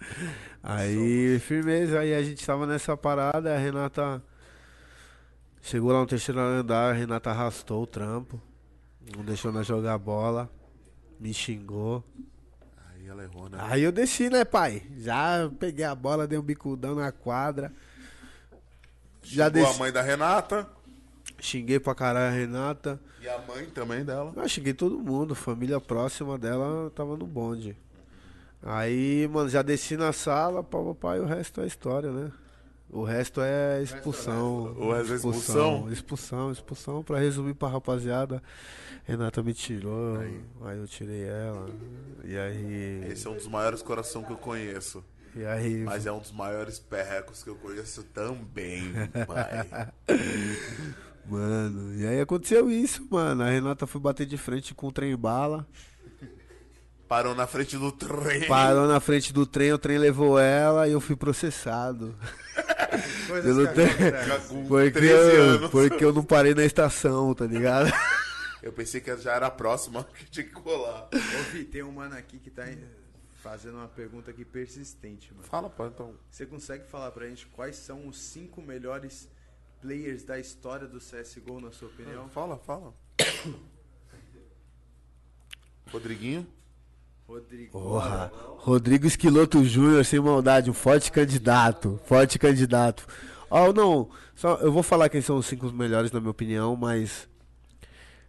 Aí, 0.61 1.39
firmeza, 1.39 1.99
aí 1.99 2.13
a 2.13 2.21
gente 2.23 2.45
tava 2.45 2.65
nessa 2.67 2.97
parada, 2.97 3.53
a 3.55 3.57
Renata 3.57 4.21
chegou 5.61 5.91
lá 5.91 5.99
no 6.01 6.05
terceiro 6.07 6.39
andar, 6.39 6.89
a 6.89 6.93
Renata 6.93 7.29
arrastou 7.29 7.83
o 7.83 7.87
trampo, 7.87 8.41
não 9.15 9.23
deixou 9.23 9.51
nós 9.51 9.65
jogar 9.67 9.97
bola, 9.97 10.49
me 11.19 11.33
xingou. 11.33 12.03
Aí 12.93 13.07
ela 13.07 13.23
errou, 13.23 13.49
né? 13.49 13.57
Aí 13.61 13.83
eu 13.83 13.91
desci, 13.91 14.29
né, 14.29 14.45
pai? 14.45 14.83
Já 14.97 15.49
peguei 15.59 15.85
a 15.85 15.95
bola, 15.95 16.27
dei 16.27 16.37
um 16.37 16.43
bicudão 16.43 16.95
na 16.95 17.11
quadra. 17.11 17.71
Já 19.23 19.45
Chegou 19.45 19.61
a 19.61 19.67
desci, 19.67 19.79
mãe 19.79 19.91
da 19.91 20.01
Renata 20.01 20.67
xinguei 21.41 21.79
pra 21.79 21.95
caralho 21.95 22.27
a 22.33 22.37
Renata. 22.37 22.99
e 23.21 23.27
a 23.27 23.37
mãe 23.39 23.65
também 23.65 24.05
dela. 24.05 24.31
Eu 24.35 24.47
xinguei 24.47 24.73
todo 24.73 24.99
mundo, 24.99 25.33
família 25.35 25.81
próxima 25.81 26.37
dela 26.37 26.89
tava 26.91 27.17
no 27.17 27.25
bonde. 27.25 27.75
Aí, 28.63 29.27
mano, 29.27 29.49
já 29.49 29.61
desci 29.63 29.97
na 29.97 30.13
sala, 30.13 30.63
papai, 30.63 31.19
o 31.19 31.25
resto 31.25 31.61
é 31.61 31.65
história, 31.65 32.11
né? 32.11 32.31
O 32.91 33.03
resto 33.03 33.39
é 33.41 33.81
expulsão. 33.81 34.75
O 34.77 34.91
resto 34.91 35.13
é 35.13 35.15
expulsão? 35.15 35.89
Expulsão, 35.89 36.51
expulsão, 36.51 37.03
pra 37.03 37.19
resumir 37.19 37.53
pra 37.53 37.69
rapaziada. 37.69 38.43
Renata 39.05 39.41
me 39.41 39.53
tirou, 39.53 40.19
aí, 40.19 40.77
eu 40.77 40.87
tirei 40.87 41.23
ela. 41.23 41.69
E 42.23 42.37
aí. 42.37 43.09
Esse 43.09 43.27
é 43.27 43.29
um 43.29 43.35
dos 43.35 43.47
maiores 43.47 43.81
coração 43.81 44.23
que 44.23 44.31
eu 44.31 44.37
conheço. 44.37 45.03
E 45.33 45.45
aí. 45.45 45.83
Mas 45.85 46.05
é 46.05 46.11
um 46.11 46.19
dos 46.19 46.33
maiores 46.33 46.79
perrecos 46.79 47.41
que 47.43 47.49
eu 47.49 47.55
conheço 47.55 48.03
também, 48.03 48.91
pai. 49.25 49.89
Mano, 51.25 51.95
e 51.95 52.05
aí 52.05 52.19
aconteceu 52.19 52.69
isso, 52.69 53.07
mano. 53.09 53.43
A 53.43 53.49
Renata 53.49 53.87
foi 53.87 54.01
bater 54.01 54.25
de 54.25 54.37
frente 54.37 54.75
com 54.75 54.87
o 54.87 54.91
trem 54.91 55.15
bala. 55.15 55.65
Parou 57.07 57.35
na 57.35 57.45
frente 57.45 57.77
do 57.77 57.91
trem. 57.91 58.47
Parou 58.47 58.87
na 58.87 58.99
frente 58.99 59.33
do 59.33 59.45
trem, 59.45 59.73
o 59.73 59.77
trem 59.77 59.97
levou 59.97 60.39
ela 60.39 60.87
e 60.87 60.93
eu 60.93 61.01
fui 61.01 61.15
processado. 61.15 62.15
Acontecem. 63.71 64.47
Com 64.49 64.67
Porque 64.67 64.91
13 64.91 65.35
eu, 65.35 65.69
porque 65.69 66.05
eu 66.05 66.13
não 66.13 66.23
parei 66.23 66.53
na 66.53 66.63
estação, 66.65 67.33
tá 67.33 67.45
ligado? 67.45 67.91
Eu 68.61 68.71
pensei 68.71 69.01
que 69.01 69.17
já 69.17 69.33
era 69.33 69.47
a 69.47 69.51
próxima 69.51 70.03
que 70.13 70.25
tinha 70.29 70.45
que 70.45 70.51
colar. 70.51 71.09
Ô, 71.11 71.51
Vi, 71.51 71.63
tem 71.65 71.81
um 71.81 71.91
mano 71.91 72.15
aqui 72.15 72.37
que 72.37 72.51
tá 72.51 72.71
em- 72.71 72.77
fazendo 73.41 73.77
uma 73.77 73.87
pergunta 73.87 74.29
aqui 74.29 74.45
persistente, 74.45 75.33
mano. 75.33 75.47
Fala, 75.47 75.67
pai, 75.67 75.87
então. 75.87 76.13
Você 76.29 76.45
consegue 76.45 76.85
falar 76.85 77.09
pra 77.11 77.27
gente 77.27 77.47
quais 77.47 77.75
são 77.75 78.07
os 78.07 78.21
cinco 78.21 78.61
melhores 78.61 79.27
players 79.81 80.23
da 80.23 80.37
história 80.37 80.87
do 80.87 80.99
CSGO, 80.99 81.59
na 81.59 81.71
sua 81.71 81.87
opinião? 81.87 82.29
Fala, 82.29 82.59
fala. 82.59 82.93
Rodriguinho. 85.91 86.47
Rodrigo. 87.31 87.71
Porra. 87.71 88.31
Rodrigo 88.57 89.07
Esquiloto 89.07 89.63
Júnior, 89.63 90.05
sem 90.05 90.19
maldade, 90.19 90.69
um 90.69 90.73
forte 90.73 91.11
candidato. 91.11 91.99
Forte 92.05 92.37
candidato. 92.37 93.05
Ó, 93.49 93.73
não, 93.73 94.09
só, 94.35 94.55
eu 94.57 94.71
vou 94.71 94.83
falar 94.83 95.09
quem 95.09 95.21
são 95.21 95.37
os 95.37 95.45
cinco 95.45 95.71
melhores, 95.71 96.11
na 96.11 96.19
minha 96.19 96.31
opinião, 96.31 96.75
mas. 96.75 97.27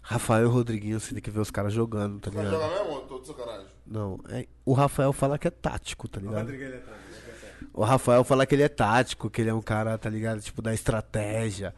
Rafael 0.01 0.47
e 0.47 0.49
Rodriguinho, 0.51 0.99
você 0.99 1.13
tem 1.15 1.23
que 1.23 1.31
ver 1.31 1.41
os 1.41 1.51
caras 1.51 1.73
jogando, 1.73 2.19
tá 2.19 2.29
Vai 2.31 2.45
ligado? 2.45 2.61
jogar 2.61 2.75
mesmo 2.77 2.91
ou 2.93 3.01
tô 3.03 3.21
de 3.21 3.27
sacanagem? 3.29 3.67
Não, 3.87 4.19
é, 4.31 4.47
o 4.65 4.73
Rafael 4.73 5.13
fala 5.13 5.39
que 5.39 5.47
é 5.47 5.51
tático, 5.51 6.09
tá 6.09 6.19
O 6.19 6.23
ligado? 6.25 6.39
Rodrigo 6.41 6.63
ele 6.65 6.75
é 6.75 6.77
ele 6.77 6.85
é 6.87 7.67
O 7.73 7.85
Rafael 7.85 8.25
fala 8.25 8.45
que 8.45 8.55
ele 8.55 8.65
é 8.65 8.69
tático, 8.69 9.31
que 9.31 9.41
ele 9.41 9.51
é 9.51 9.55
um 9.55 9.63
cara, 9.63 9.97
tá 9.97 10.11
ligado? 10.11 10.41
Tipo, 10.41 10.61
da 10.61 10.75
estratégia. 10.75 11.73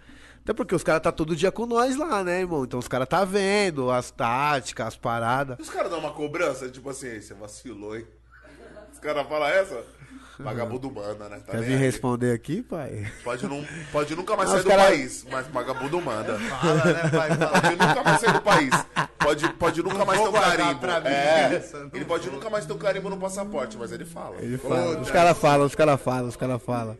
Até 0.44 0.52
porque 0.52 0.74
os 0.74 0.82
caras 0.84 1.00
tá 1.02 1.10
todo 1.10 1.34
dia 1.34 1.50
com 1.50 1.64
nós 1.64 1.97
lá, 1.97 2.23
né, 2.23 2.40
irmão? 2.40 2.64
Então 2.64 2.78
os 2.78 2.86
caras 2.86 3.08
tá 3.08 3.24
vendo 3.24 3.90
as 3.90 4.10
táticas, 4.10 4.89
as 4.89 4.97
paradas. 4.97 5.58
Os 5.58 5.70
caras 5.70 5.90
dão 5.90 5.98
uma 5.98 6.12
cobrança, 6.12 6.68
tipo 6.68 6.90
assim, 6.90 7.06
"Ei, 7.06 7.23
você 7.23 7.32
vacilou, 7.32 7.97
hein? 7.97 8.06
Os 8.92 8.98
caras 8.98 9.26
falam 9.26 9.48
essa? 9.48 9.82
Vagabundo 10.39 10.90
manda, 10.90 11.28
né? 11.28 11.40
Tá 11.47 11.52
Quer 11.52 11.62
vir 11.62 11.76
responder 11.78 12.32
aqui, 12.32 12.60
pai? 12.60 13.10
Pode, 13.23 13.47
não, 13.47 13.64
pode 13.92 14.16
nunca 14.16 14.36
mais 14.36 14.50
Ah, 14.50 14.52
sair 14.55 14.62
do 14.64 14.68
cara- 14.68 14.82
país, 14.82 15.24
mas 15.31 15.47
vagabundo 15.47 16.00
manda. 16.02 16.39
Fala, 16.39 16.74
né, 16.84 17.08
pai? 17.10 17.28
Fala. 17.36 17.60
Pode 17.60 17.76
nunca 17.76 18.02
mais 18.02 18.20
sair 18.20 18.32
do 18.32 18.42
país. 18.42 18.70
Pode, 19.18 19.48
pode 19.55 19.82
nunca 19.82 20.05
mais 20.05 20.20
ter 20.20 20.28
um 20.28 20.32
carimbo. 20.32 20.81
pra 20.81 21.00
mim 21.00 21.06
é, 21.08 21.70
não 21.73 21.90
ele 21.94 22.05
pode 22.05 22.28
nunca 22.31 22.50
mais 22.50 22.66
ter 22.66 22.73
um 22.73 22.78
carimbo 22.78 23.08
no 23.08 23.16
passaporte, 23.16 23.78
mas 23.78 23.92
ele 23.92 24.05
fala. 24.05 24.36
Ele 24.40 24.58
fala. 24.58 24.98
Os 25.00 25.10
caras 25.10 25.39
falam, 25.39 25.66
os 25.66 25.74
caras 25.74 26.00
falam, 26.00 26.28
os 26.28 26.36
caras 26.36 26.60
falam. 26.62 26.98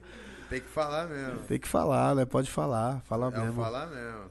Tem 0.49 0.61
que 0.61 0.69
falar 0.69 1.07
mesmo. 1.09 1.39
Tem 1.41 1.59
que 1.59 1.69
falar, 1.69 2.15
né? 2.15 2.25
Pode 2.25 2.51
falar, 2.51 3.01
fala 3.03 3.29
É 3.35 3.39
mesmo. 3.41 3.63
falar 3.63 3.87
mesmo. 3.87 4.31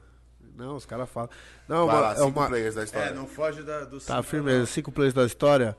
Não, 0.56 0.76
os 0.76 0.86
caras 0.86 1.08
falam. 1.08 1.28
Não, 1.68 1.86
Vai 1.86 1.96
uma, 1.96 2.00
lá, 2.02 2.12
é 2.12 2.16
cinco 2.16 2.38
uma. 2.40 2.46
players 2.48 2.74
da 2.76 2.84
história. 2.84 3.06
É, 3.08 3.12
não 3.14 3.26
foge 3.26 3.62
da, 3.62 3.84
do 3.84 4.00
Tá, 4.00 4.22
firmeza. 4.22 4.66
Cinco 4.66 4.92
players 4.92 5.12
da 5.14 5.24
história. 5.24 5.76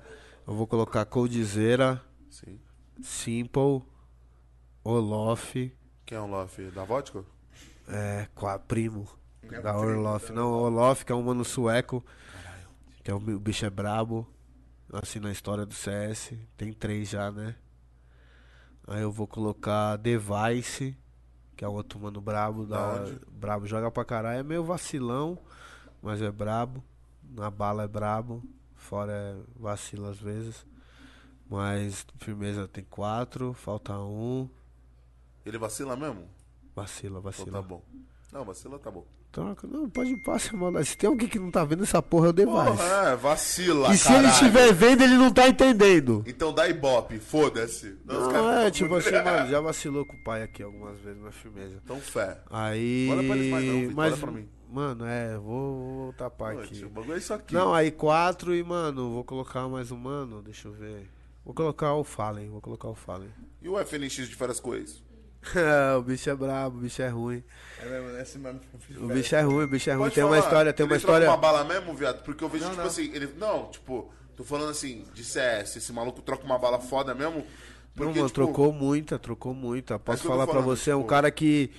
Eu 0.47 0.53
vou 0.53 0.67
colocar 0.67 1.05
Coldzera, 1.05 2.01
Sim. 2.29 2.59
Simple, 3.01 3.81
Olof, 4.83 5.55
Quem 6.05 6.17
é 6.17 6.21
o 6.21 6.27
Loff? 6.27 6.61
Da 6.71 6.83
vodka? 6.83 7.23
é, 7.87 8.27
qua- 8.35 8.59
primo. 8.59 9.07
É 9.43 9.61
Da 9.61 9.73
tá 9.73 10.33
Não, 10.33 10.51
Olof, 10.51 11.03
que 11.05 11.11
é 11.11 11.15
um 11.15 11.23
mano 11.23 11.43
sueco. 11.45 12.03
Que 13.03 13.11
é 13.11 13.13
o, 13.13 13.17
o 13.17 13.39
bicho 13.39 13.65
é 13.65 13.69
brabo. 13.69 14.27
Assim 14.93 15.19
na 15.19 15.31
história 15.31 15.65
do 15.65 15.73
CS. 15.73 16.33
Tem 16.57 16.71
três 16.73 17.09
já, 17.09 17.31
né? 17.31 17.55
Aí 18.87 19.01
eu 19.01 19.11
vou 19.11 19.25
colocar 19.27 19.95
Device, 19.97 20.95
que 21.55 21.65
é 21.65 21.67
o 21.67 21.73
outro 21.73 21.99
mano 21.99 22.21
brabo. 22.21 22.65
Da, 22.65 23.05
brabo 23.31 23.65
joga 23.65 23.89
pra 23.89 24.05
caralho. 24.05 24.39
É 24.39 24.43
meio 24.43 24.63
vacilão, 24.63 25.37
mas 26.01 26.21
é 26.21 26.31
brabo. 26.31 26.83
Na 27.23 27.49
bala 27.49 27.83
é 27.83 27.87
brabo. 27.87 28.43
Fora 28.75 29.11
é 29.11 29.35
vacila 29.59 30.11
às 30.11 30.19
vezes. 30.19 30.65
Mas 31.49 32.05
firmeza 32.19 32.67
tem 32.67 32.83
quatro, 32.83 33.53
falta 33.53 33.97
um. 33.99 34.49
Ele 35.45 35.57
vacila 35.57 35.95
mesmo? 35.95 36.27
Vacila, 36.75 37.19
Então 37.19 37.31
vacila. 37.31 37.51
tá 37.51 37.61
bom. 37.61 37.81
Não, 38.31 38.43
vacila 38.43 38.79
tá 38.79 38.91
bom. 38.91 39.05
Troca. 39.35 39.67
Não, 39.67 39.89
pode 39.89 40.15
passar, 40.15 40.55
mano. 40.55 40.83
Se 40.85 40.97
tem 40.97 41.09
alguém 41.09 41.27
que 41.27 41.37
não 41.37 41.51
tá 41.51 41.65
vendo 41.65 41.83
essa 41.83 42.01
porra, 42.01 42.31
Device. 42.31 42.55
Porra, 42.55 42.83
é, 42.83 43.15
vacila, 43.17 43.93
e 43.93 43.97
se 43.97 44.13
ele 44.13 44.27
estiver 44.27 44.73
vendo, 44.73 45.03
ele 45.03 45.15
não 45.15 45.29
tá 45.29 45.45
entendendo. 45.49 46.23
Então 46.25 46.53
dá 46.53 46.69
ibope, 46.69 47.19
foda-se. 47.19 47.97
Não, 48.05 48.31
Não, 48.31 48.51
é, 48.51 48.71
tipo 48.71 48.95
assim, 48.95 49.11
mano, 49.21 49.49
já 49.49 49.59
vacilou 49.59 50.05
com 50.05 50.15
o 50.15 50.23
pai 50.23 50.41
aqui 50.41 50.63
algumas 50.63 50.97
vezes 50.99 51.21
na 51.21 51.31
firmeza. 51.33 51.81
Então 51.83 51.99
fé. 51.99 52.39
Aí. 52.49 53.09
Olha 53.11 53.27
pra 53.27 53.35
eles 53.35 53.51
mais 53.51 53.65
não, 53.65 53.79
Vitor, 53.81 53.95
mas, 53.95 54.19
pra 54.19 54.31
mim. 54.31 54.47
Mano, 54.71 55.05
é, 55.05 55.37
vou, 55.37 55.95
vou 55.95 56.13
tapar 56.13 56.53
Pô, 56.53 56.61
aqui. 56.61 56.85
O 56.85 56.89
bagulho 56.89 57.15
é 57.15 57.17
isso 57.17 57.33
aqui. 57.33 57.53
Não, 57.53 57.73
aí 57.73 57.91
quatro 57.91 58.55
e, 58.55 58.63
mano, 58.63 59.11
vou 59.11 59.23
colocar 59.25 59.67
mais 59.67 59.91
um 59.91 59.97
mano, 59.97 60.41
deixa 60.41 60.69
eu 60.69 60.71
ver. 60.71 61.09
Vou 61.43 61.53
colocar 61.53 61.93
o 61.93 62.05
Fallen, 62.05 62.49
vou 62.49 62.61
colocar 62.61 62.87
o 62.87 62.95
Fallen. 62.95 63.29
E 63.61 63.67
o 63.67 63.77
FNX 63.77 64.29
de 64.29 64.35
férias 64.35 64.61
com 64.61 64.73
ex? 64.73 65.03
O 65.97 66.01
bicho 66.01 66.29
é 66.29 66.35
brabo, 66.35 66.77
o 66.77 66.81
bicho 66.81 67.01
é 67.01 67.07
ruim. 67.09 67.43
É 67.81 67.85
mesmo, 67.89 68.17
esse 68.17 68.37
mano. 68.39 68.59
O 68.99 69.07
bicho 69.07 69.35
é 69.35 69.41
ruim, 69.41 69.63
o 69.63 69.67
bicho 69.67 69.89
é 69.89 69.93
ruim. 69.93 70.03
Pode 70.03 70.15
Tem 70.15 70.23
uma 70.23 70.35
falar, 70.35 70.43
história, 70.45 70.73
tem 70.73 70.83
uma 70.85 70.89
troca 70.89 71.01
história. 71.01 71.29
uma 71.29 71.37
bala 71.37 71.63
mesmo, 71.63 71.93
viado? 71.93 72.23
Porque 72.23 72.43
eu 72.43 72.49
vejo, 72.49 72.63
Não, 72.63 72.71
tipo 72.71 72.81
não. 72.81 72.89
assim, 72.89 73.11
ele. 73.13 73.29
Não, 73.37 73.69
tipo, 73.69 74.11
tô 74.35 74.43
falando 74.43 74.69
assim, 74.71 75.05
de 75.13 75.23
CS, 75.23 75.75
esse 75.77 75.93
maluco 75.93 76.21
troca 76.21 76.43
uma 76.45 76.57
bala 76.57 76.79
foda 76.79 77.13
mesmo. 77.13 77.37
Não, 77.37 77.45
Porque, 77.95 78.19
mano, 78.19 78.27
tipo, 78.27 78.29
trocou 78.31 78.73
muita, 78.73 79.17
trocou 79.19 79.53
muita. 79.53 79.97
Posso 79.99 80.23
tô 80.23 80.29
falar 80.29 80.45
pra 80.45 80.55
falando, 80.55 80.67
você, 80.67 80.91
é 80.91 80.95
um 80.95 80.99
tipo- 80.99 81.09
cara 81.09 81.29
que. 81.31 81.71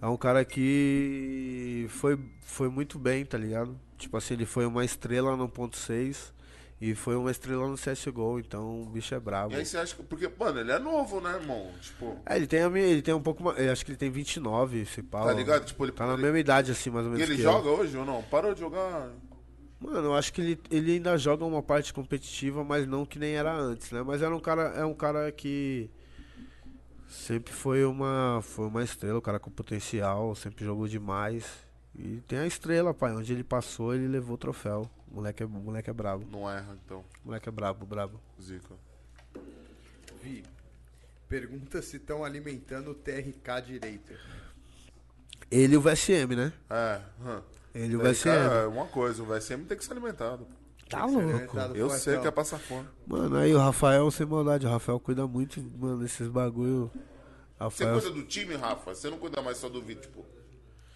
É 0.00 0.06
um 0.06 0.16
cara 0.16 0.44
que 0.44 1.86
foi, 1.90 2.18
foi 2.42 2.68
muito 2.68 2.98
bem, 2.98 3.24
tá 3.24 3.38
ligado? 3.38 3.78
Tipo 3.96 4.16
assim, 4.16 4.34
ele 4.34 4.44
foi 4.44 4.66
uma 4.66 4.84
estrela 4.84 5.36
no 5.36 5.48
ponto 5.48 5.76
6 5.76 6.31
e 6.84 6.96
foi 6.96 7.14
uma 7.14 7.30
estrela 7.30 7.68
no 7.68 7.76
CSGO, 7.76 8.40
então 8.40 8.82
o 8.82 8.86
bicho 8.86 9.14
é 9.14 9.20
brabo. 9.20 9.54
E 9.54 9.56
aí 9.58 9.64
você 9.64 9.76
acha 9.78 9.94
que. 9.94 10.02
Porque, 10.02 10.28
mano, 10.36 10.58
ele 10.58 10.72
é 10.72 10.78
novo, 10.80 11.20
né, 11.20 11.32
irmão? 11.34 11.70
Tipo. 11.80 12.16
É, 12.26 12.34
ele 12.36 12.46
tem, 12.48 12.60
ele 12.60 13.00
tem 13.02 13.14
um 13.14 13.22
pouco 13.22 13.42
mais. 13.44 13.56
Acho 13.68 13.84
que 13.84 13.92
ele 13.92 13.98
tem 13.98 14.10
29, 14.10 14.80
esse 14.80 15.00
pau. 15.02 15.24
Tá 15.26 15.32
ligado? 15.32 15.64
Tipo, 15.64 15.84
ele- 15.84 15.92
Tá 15.92 16.06
na 16.06 16.14
ele- 16.14 16.22
mesma 16.22 16.38
idade, 16.40 16.72
assim, 16.72 16.90
mais 16.90 17.06
ou 17.06 17.12
E 17.12 17.14
menos. 17.18 17.28
ele 17.30 17.38
que 17.40 17.46
eu. 17.46 17.52
joga 17.52 17.70
hoje 17.70 17.96
ou 17.96 18.04
não? 18.04 18.20
Parou 18.24 18.52
de 18.52 18.58
jogar. 18.60 19.10
Mano, 19.80 19.98
eu 20.08 20.14
acho 20.14 20.32
que 20.32 20.40
ele, 20.40 20.60
ele 20.70 20.92
ainda 20.94 21.16
joga 21.16 21.44
uma 21.44 21.62
parte 21.62 21.92
competitiva, 21.94 22.62
mas 22.64 22.86
não 22.86 23.06
que 23.06 23.18
nem 23.18 23.34
era 23.34 23.52
antes, 23.54 23.90
né? 23.92 24.02
Mas 24.02 24.20
era 24.22 24.34
um 24.34 24.40
cara, 24.40 24.62
é 24.76 24.84
um 24.84 24.94
cara 24.94 25.30
que 25.30 25.88
sempre 27.08 27.52
foi 27.52 27.84
uma, 27.84 28.40
foi 28.42 28.66
uma 28.66 28.82
estrela, 28.82 29.18
um 29.18 29.22
cara 29.22 29.38
com 29.38 29.50
potencial, 29.50 30.34
sempre 30.34 30.64
jogou 30.64 30.86
demais. 30.88 31.44
E 31.94 32.20
tem 32.26 32.38
a 32.38 32.46
estrela, 32.46 32.94
pai. 32.94 33.12
Onde 33.12 33.32
ele 33.32 33.44
passou, 33.44 33.94
ele 33.94 34.08
levou 34.08 34.34
o 34.34 34.38
troféu. 34.38 34.88
Moleque 35.12 35.42
é, 35.42 35.46
moleque 35.46 35.90
é 35.90 35.92
brabo. 35.92 36.26
Não 36.30 36.50
erra, 36.50 36.76
então. 36.84 37.04
Moleque 37.22 37.48
é 37.48 37.52
brabo, 37.52 37.84
brabo. 37.84 38.18
Zica. 38.40 38.74
Vi, 40.22 40.42
pergunta 41.28 41.82
se 41.82 41.98
estão 41.98 42.24
alimentando 42.24 42.92
o 42.92 42.94
TRK 42.94 43.60
direito. 43.66 44.14
Ele 45.50 45.74
e 45.74 45.76
o 45.76 45.82
VSM, 45.82 46.34
né? 46.34 46.52
É. 46.70 47.00
hum. 47.20 47.42
Ele 47.74 47.92
e 47.92 47.96
o 47.96 48.00
VSM. 48.00 48.28
é 48.30 48.66
uma 48.66 48.86
coisa, 48.86 49.22
o 49.22 49.26
VSM 49.26 49.64
tem 49.64 49.76
que 49.76 49.84
ser 49.84 49.92
alimentado. 49.92 50.46
Tá 50.88 51.04
louco. 51.04 51.58
Eu 51.74 51.90
sei 51.90 52.18
que 52.18 52.26
é 52.26 52.30
passar 52.30 52.58
fome. 52.58 52.88
Mano, 53.06 53.36
aí 53.36 53.54
o 53.54 53.58
Rafael, 53.58 54.10
sem 54.10 54.26
maldade, 54.26 54.66
o 54.66 54.70
Rafael 54.70 54.98
cuida 54.98 55.26
muito, 55.26 55.60
mano, 55.78 56.00
desses 56.00 56.28
bagulho. 56.28 56.90
Você 57.58 57.84
Rafael, 57.84 58.00
cuida 58.00 58.10
do 58.10 58.22
time, 58.24 58.56
Rafa? 58.56 58.94
Você 58.94 59.10
não 59.10 59.18
cuida 59.18 59.42
mais 59.42 59.58
só 59.58 59.68
do 59.68 59.80
Vitor, 59.80 60.02
tipo. 60.02 60.26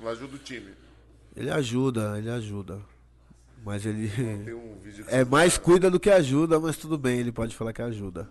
Ela 0.00 0.10
ajuda 0.10 0.36
o 0.36 0.38
time. 0.38 0.74
ele 1.34 1.50
ajuda, 1.50 2.18
ele 2.18 2.30
ajuda. 2.30 2.80
Mas 3.66 3.84
ele 3.84 4.08
Tem 4.44 4.54
um 4.54 4.78
é 5.08 5.24
mais 5.24 5.58
cuida 5.58 5.90
do 5.90 5.98
que 5.98 6.08
ajuda, 6.08 6.60
mas 6.60 6.76
tudo 6.76 6.96
bem, 6.96 7.18
ele 7.18 7.32
pode 7.32 7.56
falar 7.56 7.72
que 7.72 7.82
ajuda. 7.82 8.28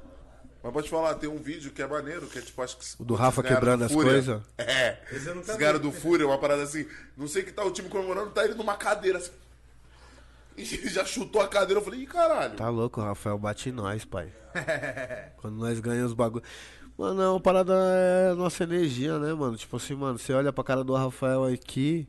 Mas 0.63 0.71
pode 0.71 0.89
falar, 0.89 1.13
tem 1.15 1.29
um 1.29 1.39
vídeo 1.39 1.71
que 1.71 1.81
é 1.81 1.87
maneiro, 1.87 2.25
que 2.27 2.39
é 2.39 2.41
tipo, 2.41 2.61
acho 2.61 2.77
que. 2.77 2.85
O 2.97 3.03
do 3.03 3.15
Rafa 3.15 3.43
quebrando 3.43 3.79
do 3.79 3.85
as 3.85 3.91
coisas? 3.91 4.41
É. 4.57 4.97
Esse 5.11 5.57
ganharam 5.57 5.79
do 5.79 5.91
Fúria, 5.91 6.25
uma 6.25 6.37
parada 6.37 6.63
assim. 6.63 6.87
Não 7.17 7.27
sei 7.27 7.43
que 7.43 7.51
tá 7.51 7.65
o 7.65 7.71
time 7.71 7.89
comemorando, 7.89 8.31
tá 8.31 8.45
ele 8.45 8.53
numa 8.53 8.77
cadeira 8.77 9.17
assim. 9.17 9.31
E 10.57 10.61
ele 10.61 10.87
já 10.87 11.03
chutou 11.03 11.41
a 11.41 11.49
cadeira, 11.49 11.81
eu 11.81 11.83
falei, 11.83 11.99
ih, 11.99 12.07
caralho. 12.07 12.55
Tá 12.55 12.69
louco, 12.69 13.01
o 13.01 13.03
Rafael 13.03 13.37
bate 13.37 13.67
em 13.67 13.73
nós, 13.73 14.05
pai. 14.05 14.31
Quando 15.35 15.57
nós 15.57 15.81
ganhamos 15.81 16.11
os 16.11 16.13
bagulho. 16.13 16.45
Mano, 16.97 17.21
é 17.21 17.29
uma 17.29 17.41
parada 17.41 17.73
é 17.73 18.29
a 18.31 18.35
nossa 18.35 18.63
energia, 18.63 19.19
né, 19.19 19.33
mano? 19.33 19.57
Tipo 19.57 19.75
assim, 19.75 19.95
mano, 19.95 20.17
você 20.17 20.31
olha 20.31 20.53
pra 20.53 20.63
cara 20.63 20.81
do 20.81 20.93
Rafael 20.93 21.43
aqui. 21.43 22.07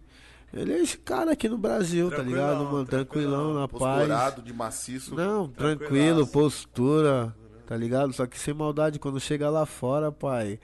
Ele 0.60 0.72
é 0.72 0.82
esse 0.82 0.96
cara 0.98 1.32
aqui 1.32 1.48
no 1.48 1.58
Brasil, 1.58 2.10
tá 2.10 2.22
ligado, 2.22 2.64
mano? 2.64 2.86
Tranquilão, 2.86 3.54
na 3.54 3.68
paz. 3.68 3.80
Posturado, 3.80 4.42
de 4.42 4.52
maciço. 4.52 5.14
Não, 5.14 5.48
tranquilo, 5.48 6.26
postura, 6.26 7.34
tá 7.66 7.76
ligado? 7.76 8.12
Só 8.12 8.26
que 8.26 8.38
sem 8.38 8.54
maldade, 8.54 8.98
quando 8.98 9.20
chega 9.20 9.48
lá 9.50 9.66
fora, 9.66 10.10
pai. 10.10 10.58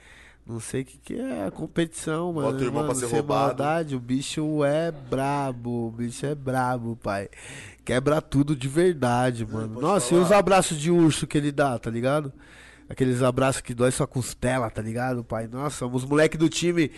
Não 0.45 0.59
sei 0.59 0.81
o 0.81 0.85
que, 0.85 0.97
que 0.97 1.15
é 1.15 1.45
a 1.47 1.51
competição, 1.51 2.33
mano. 2.33 2.51
Bota 2.51 2.61
o 2.61 2.65
irmão 2.65 2.81
mano, 2.81 2.87
pra 2.87 2.95
ser 2.95 3.07
sem 3.07 3.19
roubado. 3.19 3.45
maldade, 3.63 3.95
o 3.95 3.99
bicho 3.99 4.63
é 4.65 4.91
brabo, 4.91 5.87
o 5.87 5.91
bicho 5.91 6.25
é 6.25 6.35
brabo, 6.35 6.97
pai. 6.97 7.29
Quebra 7.85 8.21
tudo 8.21 8.53
de 8.55 8.67
verdade, 8.67 9.45
mano. 9.45 9.69
pode 9.69 9.81
Nossa, 9.81 10.09
falar. 10.09 10.21
e 10.21 10.23
os 10.25 10.31
abraços 10.33 10.77
de 10.77 10.91
urso 10.91 11.25
que 11.25 11.37
ele 11.37 11.51
dá, 11.51 11.79
tá 11.79 11.89
ligado? 11.89 12.31
Aqueles 12.89 13.21
abraços 13.23 13.61
que 13.61 13.73
dói 13.73 13.91
sua 13.91 14.05
costela, 14.05 14.69
tá 14.69 14.81
ligado, 14.81 15.23
pai? 15.23 15.47
Nossa, 15.47 15.85
os 15.85 16.03
moleques 16.03 16.37
do 16.37 16.49
time, 16.49 16.91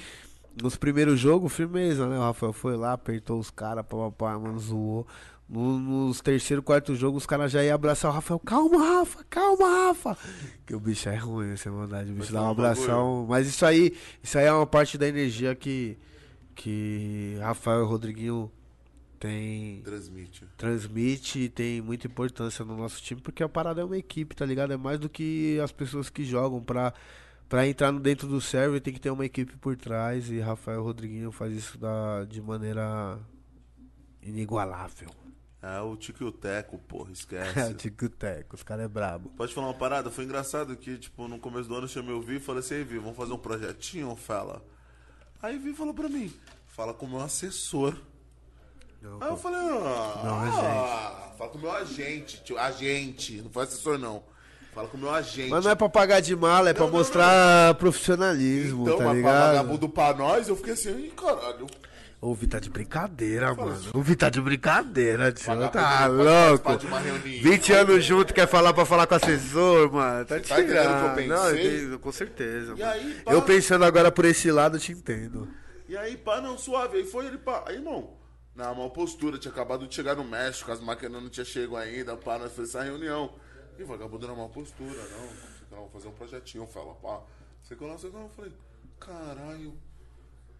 nos 0.61 0.75
primeiros 0.75 1.19
jogos, 1.19 1.51
firmeza, 1.53 2.07
né? 2.07 2.17
O 2.17 2.21
Rafael 2.21 2.53
foi 2.53 2.75
lá, 2.77 2.93
apertou 2.93 3.39
os 3.39 3.49
caras, 3.51 3.85
papapá, 3.85 4.37
mano, 4.39 4.59
zoou. 4.59 5.07
No- 5.47 5.77
nos 5.79 6.21
terceiro, 6.21 6.63
quarto 6.63 6.95
jogo, 6.95 7.17
os 7.19 7.25
caras 7.27 7.51
já 7.51 7.63
iam 7.63 7.75
abraçar 7.75 8.09
o 8.09 8.13
Rafael. 8.13 8.39
Calma, 8.39 8.77
Rafa, 8.79 9.23
calma, 9.29 9.67
Rafa. 9.87 10.17
Que 10.65 10.73
o 10.75 10.79
bicho 10.79 11.07
é 11.07 11.15
ruim, 11.15 11.51
essa 11.51 11.69
maldade. 11.69 12.11
O 12.11 12.15
bicho 12.15 12.33
dá 12.33 12.41
um 12.41 12.49
abração. 12.49 13.27
Mas 13.29 13.47
isso 13.47 13.63
aí, 13.65 13.95
isso 14.23 14.37
aí 14.39 14.45
é 14.45 14.51
uma 14.51 14.65
parte 14.65 14.97
da 14.97 15.07
energia 15.07 15.53
que, 15.53 15.97
que 16.55 17.37
Rafael 17.41 17.83
e 17.83 17.85
Rodriguinho 17.85 18.51
tem 19.19 19.81
Transmite. 19.83 20.45
transmite 20.57 21.39
e 21.39 21.49
tem 21.49 21.79
muita 21.81 22.07
importância 22.07 22.65
no 22.65 22.75
nosso 22.75 23.01
time, 23.01 23.21
porque 23.21 23.43
a 23.43 23.49
parada 23.49 23.81
é 23.81 23.83
uma 23.85 23.97
equipe, 23.97 24.35
tá 24.35 24.45
ligado? 24.45 24.73
É 24.73 24.77
mais 24.77 24.99
do 24.99 25.07
que 25.09 25.59
as 25.63 25.71
pessoas 25.71 26.09
que 26.09 26.23
jogam. 26.23 26.61
Pra, 26.61 26.91
pra 27.47 27.67
entrar 27.67 27.91
no 27.91 27.99
dentro 27.99 28.27
do 28.27 28.41
server 28.41 28.81
tem 28.81 28.93
que 28.93 28.99
ter 28.99 29.09
uma 29.11 29.25
equipe 29.25 29.55
por 29.57 29.75
trás 29.75 30.29
e 30.29 30.39
Rafael 30.39 30.83
Rodriguinho 30.83 31.31
faz 31.31 31.53
isso 31.53 31.77
da, 31.77 32.23
de 32.25 32.41
maneira 32.41 33.19
inigualável. 34.21 35.09
É 35.61 35.79
o 35.81 35.95
Tico 35.95 36.23
e 36.23 36.27
o 36.27 36.31
Teco, 36.31 36.77
porra, 36.77 37.09
É, 37.09 37.13
esquece. 37.13 37.73
Tico 37.73 38.07
Teco, 38.07 38.55
os 38.55 38.61
caras 38.63 38.85
é 38.85 38.87
brabo. 38.87 39.29
Pode 39.31 39.53
falar 39.53 39.67
uma 39.67 39.73
parada? 39.73 40.11
Foi 40.11 40.23
engraçado 40.23 40.75
que, 40.77 40.97
tipo, 40.97 41.27
no 41.27 41.39
começo 41.39 41.67
do 41.67 41.73
ano 41.75 41.85
eu 41.85 41.89
chamei 41.89 42.13
o 42.13 42.21
Vi 42.21 42.35
e 42.35 42.39
falei 42.39 42.59
assim, 42.59 42.75
"Ei, 42.75 42.83
Vi, 42.83 42.99
vamos 42.99 43.17
fazer 43.17 43.33
um 43.33 43.37
projetinho, 43.37 44.15
fala. 44.15 44.63
Aí 45.41 45.57
o 45.57 45.59
Vi 45.59 45.73
falou 45.73 45.93
pra 45.93 46.07
mim, 46.07 46.31
fala 46.67 46.93
com 46.93 47.05
o 47.07 47.09
meu 47.09 47.21
assessor. 47.21 47.97
Não, 49.01 49.21
Aí 49.21 49.29
eu 49.29 49.37
falei, 49.37 49.59
ah, 49.59 50.21
Não, 50.23 50.39
ah, 50.39 51.33
fala 51.37 51.49
com 51.51 51.57
o 51.57 51.61
meu 51.61 51.71
agente, 51.71 52.43
tio, 52.43 52.57
agente, 52.57 53.41
não 53.41 53.49
foi 53.51 53.63
assessor 53.63 53.97
não. 53.97 54.23
Fala 54.75 54.89
com 54.89 54.97
o 54.97 54.99
meu 54.99 55.09
agente. 55.09 55.49
Mas 55.49 55.63
não 55.63 55.71
é 55.71 55.75
pra 55.75 55.87
pagar 55.87 56.19
de 56.19 56.35
mala, 56.35 56.69
é 56.69 56.73
pra 56.73 56.83
Não, 56.83 56.91
não, 56.91 56.97
mostrar 56.99 57.73
profissionalismo, 57.75 58.83
então, 58.83 58.97
tá 58.97 59.05
mas 59.05 59.21
pra 59.21 59.47
vagabundo 59.47 59.87
pra 59.87 60.13
nós, 60.13 60.49
eu 60.49 60.55
fiquei 60.57 60.73
assim, 60.73 61.05
ih, 61.05 61.11
caralho. 61.11 61.65
O 62.19 62.33
Vi 62.33 62.47
tá 62.47 62.59
de 62.59 62.69
brincadeira, 62.69 63.53
mano. 63.53 63.77
O 63.93 64.01
Vi 64.01 64.15
tá 64.15 64.29
de 64.29 64.41
brincadeira, 64.41 65.31
tio. 65.31 65.45
Vagabundo 65.45 65.71
Tá 65.71 66.09
não 66.09 66.49
louco. 66.49 66.75
de 66.77 66.87
uma 66.87 66.99
reunião. 66.99 67.43
20 67.43 67.71
anos 67.71 68.03
junto, 68.03 68.33
quer 68.33 68.47
falar 68.47 68.73
pra 68.73 68.85
falar 68.85 69.07
com 69.07 69.13
o 69.13 69.17
assessor, 69.17 69.93
mano. 69.93 70.25
Tá 70.25 70.39
tá 70.41 70.59
entendendo 70.59 70.89
o 70.89 71.13
que 71.13 71.21
eu 71.21 71.23
tirando. 71.23 71.27
Não, 71.27 71.49
eu 71.93 71.99
com 71.99 72.11
certeza. 72.11 72.73
E 72.75 72.83
aí, 72.83 73.21
pá. 73.23 73.31
Eu 73.31 73.41
pensando 73.43 73.85
agora 73.85 74.11
por 74.11 74.25
esse 74.25 74.51
lado, 74.51 74.75
eu 74.75 74.81
te 74.81 74.91
entendo. 74.91 75.47
E 75.87 75.95
aí, 75.95 76.17
pá, 76.17 76.41
não, 76.41 76.57
suave. 76.57 76.97
Aí 76.97 77.05
foi 77.05 77.27
ele, 77.27 77.37
pá. 77.37 77.63
Aí, 77.67 77.75
irmão, 77.75 78.09
na 78.55 78.73
maior 78.73 78.89
postura, 78.89 79.37
tinha 79.37 79.51
acabado 79.51 79.87
de 79.87 79.93
chegar 79.93 80.15
no 80.15 80.23
México, 80.23 80.71
as 80.71 80.81
máquinas 80.81 81.21
não 81.21 81.29
tinham 81.29 81.45
chego 81.45 81.75
ainda, 81.77 82.17
pá, 82.17 82.39
nós 82.39 82.49
fizemos 82.49 82.69
essa 82.75 82.83
reunião. 82.83 83.31
E 83.77 83.83
vagabundo 83.83 84.27
na 84.27 84.33
maior 84.33 84.49
postura, 84.49 85.01
não, 85.09 85.77
vamos 85.77 85.91
fazer 85.91 86.07
um 86.07 86.13
projetinho, 86.13 86.65
fala, 86.65 86.93
pá. 86.95 87.21
Sei 87.63 87.75
que 87.75 87.83
eu 87.83 87.87
não 87.87 87.97
sei 87.97 88.09
eu 88.09 88.29
falei, 88.29 88.51
caralho, 88.99 89.73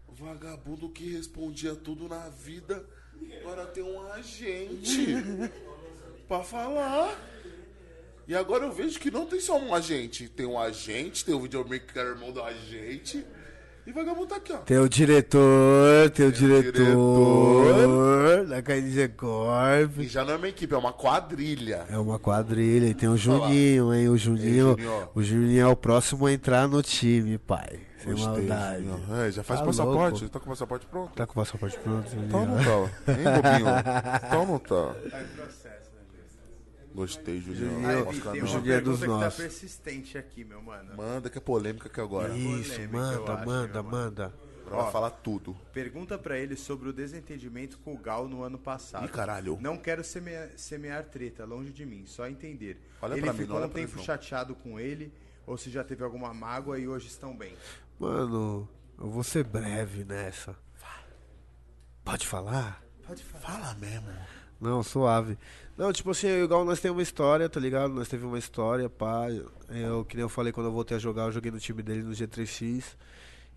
vagabundo 0.08 0.88
que 0.90 1.12
respondia 1.12 1.74
tudo 1.74 2.08
na 2.08 2.28
vida, 2.28 2.84
agora 3.40 3.66
tem 3.66 3.82
um 3.82 4.12
agente 4.12 5.16
pra 6.28 6.42
falar. 6.42 7.16
E 8.28 8.34
agora 8.34 8.64
eu 8.64 8.72
vejo 8.72 8.98
que 8.98 9.10
não 9.10 9.24
tem 9.24 9.40
só 9.40 9.56
um 9.56 9.72
agente, 9.72 10.28
tem 10.28 10.44
um 10.44 10.58
agente, 10.58 11.24
tem 11.24 11.34
o 11.34 11.40
videomaker 11.40 11.92
que 11.92 11.98
era 11.98 12.10
irmão 12.10 12.32
do 12.32 12.42
agente, 12.42 13.24
e 13.86 13.92
vagabundo 13.92 14.26
tá 14.26 14.36
aqui, 14.36 14.52
ó. 14.52 14.56
Tem 14.58 14.78
o 14.78 14.88
diretor, 14.88 16.10
tem 16.10 16.26
o 16.26 16.32
diretor. 16.32 16.72
diretor 16.72 18.46
da 18.46 18.62
KNG 18.62 19.08
Corp. 19.16 19.98
E 19.98 20.08
já 20.08 20.24
não 20.24 20.34
é 20.34 20.36
uma 20.36 20.48
equipe, 20.48 20.74
é 20.74 20.76
uma 20.76 20.92
quadrilha. 20.92 21.84
É 21.90 21.96
uma 21.98 22.18
quadrilha 22.18 22.86
e 22.86 22.94
tem 22.94 23.08
o 23.08 23.16
Juninho, 23.16 23.94
hein? 23.94 24.08
O 24.08 24.16
Juninho, 24.16 24.70
Juninho, 24.70 24.92
ó. 24.92 25.08
o 25.14 25.22
Juninho 25.22 25.60
é 25.62 25.66
o 25.68 25.76
próximo 25.76 26.26
a 26.26 26.32
entrar 26.32 26.66
no 26.68 26.82
time, 26.82 27.38
pai. 27.38 27.78
Sem 28.02 28.14
maldade. 28.14 28.84
Juninho. 28.84 29.02
É, 29.22 29.30
já 29.30 29.42
faz 29.42 29.60
Tá 29.60 29.66
passaporte, 29.66 30.20
louco. 30.20 30.28
tá 30.28 30.40
com 30.40 30.46
o 30.46 30.48
passaporte 30.50 30.86
pronto? 30.86 31.12
Tá 31.14 31.26
com 31.26 31.32
o 31.32 31.34
passaporte 31.36 31.78
pronto, 31.78 32.10
Juninho? 32.10 32.26
Então 32.28 32.46
não 32.46 32.56
tá. 32.56 33.12
Hein, 33.12 33.24
bobinho? 33.24 34.26
Então 34.26 34.46
não 34.46 34.58
tá. 34.58 34.94
Gostei, 36.96 37.42
Juninho. 37.42 37.66
Tem 37.66 37.80
não. 37.82 38.02
uma 38.04 38.46
Juninho 38.46 38.72
é 38.72 38.80
dos 38.80 39.00
pergunta 39.00 39.00
que 39.00 39.06
tá 39.06 39.06
nossos. 39.06 39.42
persistente 39.42 40.16
aqui, 40.16 40.44
meu 40.44 40.62
mano. 40.62 40.96
Manda 40.96 41.28
que 41.28 41.36
é 41.36 41.40
polêmica 41.42 41.88
aqui 41.88 42.00
agora. 42.00 42.34
Isso, 42.34 42.70
polêmica, 42.72 42.98
manda, 42.98 43.32
acho, 43.34 43.46
manda, 43.46 43.82
manda. 43.82 44.34
Vai 44.64 44.90
falar 44.90 45.10
tudo. 45.10 45.54
Pergunta 45.74 46.18
pra 46.18 46.38
ele 46.38 46.56
sobre 46.56 46.88
o 46.88 46.94
desentendimento 46.94 47.78
com 47.80 47.92
o 47.92 47.98
Gal 47.98 48.26
no 48.26 48.42
ano 48.42 48.58
passado. 48.58 49.04
Ih, 49.04 49.08
caralho. 49.08 49.58
Não 49.60 49.76
quero 49.76 50.02
semear, 50.02 50.48
semear 50.56 51.04
treta, 51.04 51.44
longe 51.44 51.70
de 51.70 51.84
mim, 51.84 52.06
só 52.06 52.26
entender. 52.26 52.80
Olha 53.02 53.12
ele 53.12 53.20
pra 53.20 53.32
mim, 53.34 53.38
não 53.40 53.44
ficou 53.44 53.56
olha 53.58 53.66
um 53.66 53.70
pra 53.70 53.80
tempo 53.82 54.02
chateado 54.02 54.54
com 54.54 54.80
ele, 54.80 55.12
ou 55.46 55.58
se 55.58 55.68
já 55.68 55.84
teve 55.84 56.02
alguma 56.02 56.32
mágoa 56.32 56.78
e 56.78 56.88
hoje 56.88 57.08
estão 57.08 57.36
bem. 57.36 57.54
Mano, 57.98 58.66
eu 58.98 59.10
vou 59.10 59.22
ser 59.22 59.44
breve 59.44 60.02
nessa. 60.02 60.56
Pode 62.02 62.26
falar? 62.26 62.82
Pode 63.06 63.22
falar. 63.22 63.44
Fala 63.44 63.74
mesmo. 63.74 64.08
Não, 64.60 64.82
suave. 64.82 65.36
Não, 65.76 65.92
tipo 65.92 66.10
assim, 66.10 66.42
o 66.42 66.48
Gal, 66.48 66.64
nós 66.64 66.80
temos 66.80 66.96
uma 66.96 67.02
história, 67.02 67.48
tá 67.48 67.60
ligado? 67.60 67.92
Nós 67.92 68.08
teve 68.08 68.24
uma 68.24 68.38
história, 68.38 68.88
pá. 68.88 69.26
Eu, 69.68 70.04
que 70.04 70.16
nem 70.16 70.22
eu 70.22 70.28
falei 70.28 70.52
quando 70.52 70.66
eu 70.66 70.72
voltei 70.72 70.96
a 70.96 71.00
jogar, 71.00 71.24
eu 71.24 71.32
joguei 71.32 71.50
no 71.50 71.60
time 71.60 71.82
dele 71.82 72.02
no 72.02 72.12
G3X. 72.12 72.96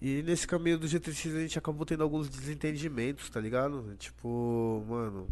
E 0.01 0.21
nesse 0.23 0.47
caminho 0.47 0.77
do 0.77 0.87
G3X 0.87 1.35
a 1.35 1.39
gente 1.41 1.57
acabou 1.57 1.85
tendo 1.85 2.03
alguns 2.03 2.29
desentendimentos, 2.29 3.29
tá 3.29 3.39
ligado? 3.39 3.95
Tipo, 3.97 4.83
mano, 4.87 5.27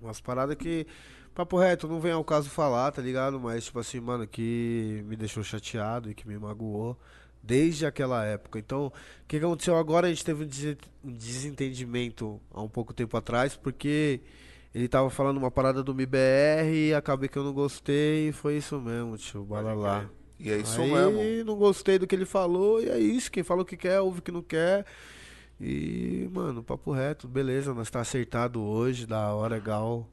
umas 0.00 0.20
paradas 0.20 0.56
que, 0.56 0.86
papo 1.34 1.58
reto, 1.58 1.88
não 1.88 2.00
vem 2.00 2.12
ao 2.12 2.24
caso 2.24 2.48
falar, 2.50 2.90
tá 2.92 3.02
ligado? 3.02 3.40
Mas, 3.40 3.64
tipo 3.64 3.78
assim, 3.78 4.00
mano, 4.00 4.26
que 4.26 5.02
me 5.06 5.16
deixou 5.16 5.42
chateado 5.42 6.10
e 6.10 6.14
que 6.14 6.26
me 6.26 6.38
magoou 6.38 6.96
desde 7.42 7.86
aquela 7.86 8.24
época. 8.24 8.58
Então, 8.58 8.86
o 8.86 8.92
que, 9.26 9.36
aconteceu 9.36 9.76
agora? 9.76 10.08
A 10.08 10.10
gente 10.10 10.24
teve 10.24 10.44
um 10.44 11.12
desentendimento 11.12 12.40
há 12.52 12.60
um 12.62 12.68
pouco 12.68 12.92
tempo 12.92 13.16
atrás, 13.16 13.56
porque 13.56 14.20
ele 14.74 14.88
tava 14.88 15.08
falando 15.10 15.38
uma 15.38 15.50
parada 15.50 15.82
do 15.82 15.92
MBR 15.92 16.88
e 16.90 16.94
acabei 16.94 17.28
que 17.28 17.38
eu 17.38 17.44
não 17.44 17.52
gostei 17.52 18.28
e 18.28 18.32
foi 18.32 18.56
isso 18.58 18.80
mesmo, 18.80 19.16
tio, 19.16 19.44
bala 19.44 19.72
lá. 19.74 20.06
E 20.38 20.50
é 20.50 20.58
isso 20.58 20.80
Aí 20.82 20.92
mesmo. 20.92 21.44
não 21.44 21.56
gostei 21.56 21.98
do 21.98 22.06
que 22.06 22.14
ele 22.14 22.26
falou 22.26 22.82
e 22.82 22.88
é 22.90 22.98
isso. 22.98 23.30
Quem 23.30 23.42
fala 23.42 23.62
o 23.62 23.64
que 23.64 23.76
quer, 23.76 24.00
ouve 24.00 24.18
o 24.18 24.22
que 24.22 24.30
não 24.30 24.42
quer. 24.42 24.84
E, 25.58 26.28
mano, 26.32 26.62
papo 26.62 26.92
reto, 26.92 27.26
beleza, 27.26 27.72
nós 27.72 27.90
tá 27.90 28.00
acertado 28.00 28.62
hoje, 28.62 29.06
da 29.06 29.32
hora, 29.32 29.54
legal. 29.54 30.06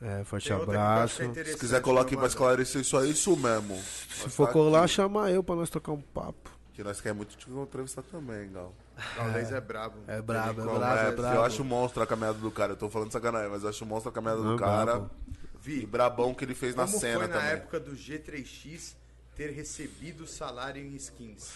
É, 0.00 0.22
forte 0.22 0.48
Tem 0.48 0.56
eu 0.56 0.62
acho 0.62 0.70
abraço. 0.70 1.22
é 1.22 1.44
Se 1.44 1.58
quiser 1.58 1.78
aqui 1.78 1.90
meu 2.12 2.18
pra 2.18 2.26
esclarecer 2.28 2.80
isso 2.82 2.96
aí, 2.96 3.10
isso 3.10 3.36
mesmo. 3.36 3.76
Se 3.76 4.28
for 4.28 4.50
colar, 4.52 4.86
chama 4.86 5.30
eu 5.30 5.42
pra 5.42 5.56
nós 5.56 5.70
trocar 5.70 5.92
um 5.92 6.00
papo. 6.00 6.50
Que 6.72 6.84
nós 6.84 7.00
queremos 7.00 7.26
muito 7.26 7.36
te 7.36 7.50
entrevistar 7.50 8.02
também, 8.02 8.50
Gal. 8.52 8.72
Talvez 9.16 9.50
é 9.52 9.60
brabo. 9.60 9.98
É 10.06 10.22
brabo, 10.22 10.60
é 10.60 10.64
brabo, 10.64 10.84
é, 11.00 11.08
é 11.08 11.12
brabo. 11.12 11.36
Eu 11.36 11.44
acho 11.44 11.64
monstro 11.64 12.02
a 12.02 12.06
caminhada 12.06 12.38
do 12.38 12.50
cara. 12.50 12.72
Eu 12.72 12.76
tô 12.76 12.88
falando 12.88 13.10
sacanagem, 13.12 13.50
mas 13.50 13.62
eu 13.62 13.68
acho 13.68 13.84
monstro 13.84 14.10
a 14.10 14.12
caminhada 14.12 14.40
Não, 14.42 14.52
do 14.54 14.58
cara. 14.58 14.84
brabo. 14.84 15.10
E 15.28 15.58
Vi, 15.60 15.86
brabão 15.86 16.34
que 16.34 16.44
ele 16.44 16.54
fez 16.54 16.74
na 16.74 16.84
como 16.86 16.98
cena 16.98 17.18
foi 17.20 17.28
na 17.28 17.34
também. 17.34 17.50
época 17.52 17.80
do 17.80 17.92
G3X 17.92 18.94
ter 19.34 19.50
recebido 19.50 20.26
salário 20.26 20.82
em 20.82 20.94
skins? 20.94 21.50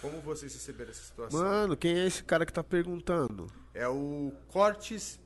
Como 0.00 0.20
vocês 0.20 0.52
receberam 0.52 0.90
essa 0.90 1.02
situação? 1.02 1.40
Mano, 1.40 1.76
quem 1.76 1.96
é 1.96 2.06
esse 2.06 2.24
cara 2.24 2.44
que 2.44 2.52
tá 2.52 2.64
perguntando? 2.64 3.46
É 3.72 3.86
o 3.86 4.32
Cortes. 4.48 5.18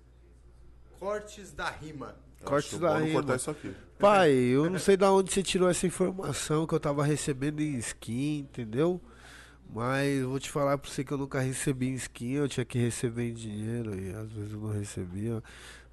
Cortes 0.98 1.52
da 1.52 1.68
Rima. 1.70 2.14
Eu 2.40 2.46
Cortes 2.46 2.78
da 2.78 2.98
rima. 2.98 3.14
cortar 3.14 3.36
isso 3.36 3.50
aqui. 3.50 3.74
Pai, 3.98 4.30
eu 4.32 4.68
não 4.68 4.78
sei 4.78 4.96
da 4.96 5.10
onde 5.10 5.32
você 5.32 5.42
tirou 5.42 5.68
essa 5.70 5.86
informação 5.86 6.66
que 6.66 6.74
eu 6.74 6.80
tava 6.80 7.02
recebendo 7.04 7.60
em 7.60 7.76
skin, 7.78 8.40
entendeu? 8.40 9.00
Mas 9.72 10.22
vou 10.22 10.38
te 10.38 10.50
falar 10.50 10.78
pra 10.78 10.90
você 10.90 11.04
que 11.04 11.12
eu 11.12 11.18
nunca 11.18 11.40
recebi 11.40 11.88
em 11.88 11.94
skin, 11.94 12.32
eu 12.32 12.48
tinha 12.48 12.64
que 12.64 12.78
receber 12.78 13.30
em 13.30 13.34
dinheiro 13.34 13.98
e 13.98 14.14
às 14.14 14.30
vezes 14.32 14.52
eu 14.52 14.60
não 14.60 14.72
recebia. 14.72 15.42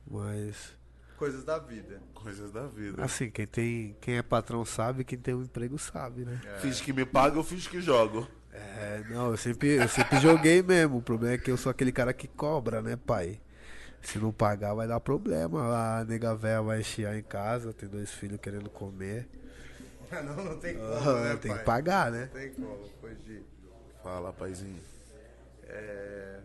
Mas 0.09 0.75
Coisas 1.17 1.43
da 1.43 1.57
vida. 1.59 2.01
Coisas 2.13 2.51
da 2.51 2.67
vida. 2.67 3.03
Assim, 3.03 3.29
quem, 3.29 3.47
tem, 3.47 3.95
quem 4.01 4.17
é 4.17 4.21
patrão 4.21 4.65
sabe, 4.65 5.03
quem 5.03 5.17
tem 5.17 5.33
um 5.33 5.43
emprego 5.43 5.77
sabe, 5.77 6.25
né? 6.25 6.39
Finge 6.59 6.83
que 6.83 6.91
me 6.91 7.05
paga, 7.05 7.37
eu 7.37 7.43
finge 7.43 7.69
que 7.69 7.79
jogo. 7.79 8.27
É, 8.51 9.03
não, 9.09 9.31
eu 9.31 9.37
sempre, 9.37 9.69
eu 9.69 9.87
sempre 9.87 10.19
joguei 10.19 10.61
mesmo. 10.61 10.97
O 10.97 11.01
problema 11.01 11.35
é 11.35 11.37
que 11.37 11.49
eu 11.49 11.57
sou 11.57 11.69
aquele 11.69 11.91
cara 11.91 12.13
que 12.13 12.27
cobra, 12.27 12.81
né, 12.81 12.95
pai? 12.95 13.39
Se 14.01 14.19
não 14.19 14.33
pagar, 14.33 14.73
vai 14.73 14.87
dar 14.87 14.99
problema. 14.99 15.99
A 15.99 16.03
nega 16.03 16.35
véia 16.35 16.61
vai 16.61 16.83
chiar 16.83 17.17
em 17.17 17.23
casa, 17.23 17.73
tem 17.73 17.87
dois 17.87 18.11
filhos 18.11 18.39
querendo 18.41 18.69
comer. 18.69 19.27
não, 20.11 20.43
não 20.43 20.59
tem 20.59 20.75
como, 20.75 20.93
Ah, 20.93 21.23
né, 21.23 21.35
tem 21.37 21.51
pai? 21.51 21.59
que 21.59 21.65
pagar, 21.65 22.11
né? 22.11 22.29
Não 22.33 22.41
tem 22.41 22.53
como, 22.53 22.89
fugir. 22.99 23.43
Fala, 24.03 24.33
paizinho. 24.33 24.79
É, 25.67 26.39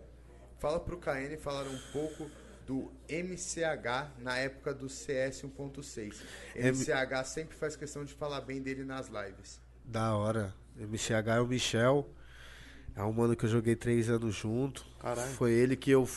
Fala 0.58 0.80
pro 0.80 0.96
KN 0.98 1.36
falar 1.38 1.66
um 1.66 1.78
pouco 1.92 2.30
do 2.66 2.90
MCH 3.08 4.10
na 4.18 4.36
época 4.38 4.74
do 4.74 4.88
CS 4.88 5.42
1.6. 5.44 6.14
M- 6.56 6.70
MCH 6.72 7.24
sempre 7.26 7.56
faz 7.56 7.76
questão 7.76 8.04
de 8.04 8.12
falar 8.12 8.40
bem 8.40 8.60
dele 8.60 8.84
nas 8.84 9.08
lives. 9.08 9.60
Da 9.84 10.14
hora. 10.16 10.52
MCH 10.76 11.10
é 11.36 11.40
o 11.40 11.46
Michel. 11.46 12.08
É 12.96 13.02
um 13.04 13.12
mano 13.12 13.36
que 13.36 13.44
eu 13.44 13.48
joguei 13.48 13.76
três 13.76 14.08
anos 14.10 14.34
junto. 14.34 14.84
Caralho. 15.00 15.28
Foi 15.32 15.52
ele 15.52 15.76
que 15.76 15.90
eu. 15.90 16.08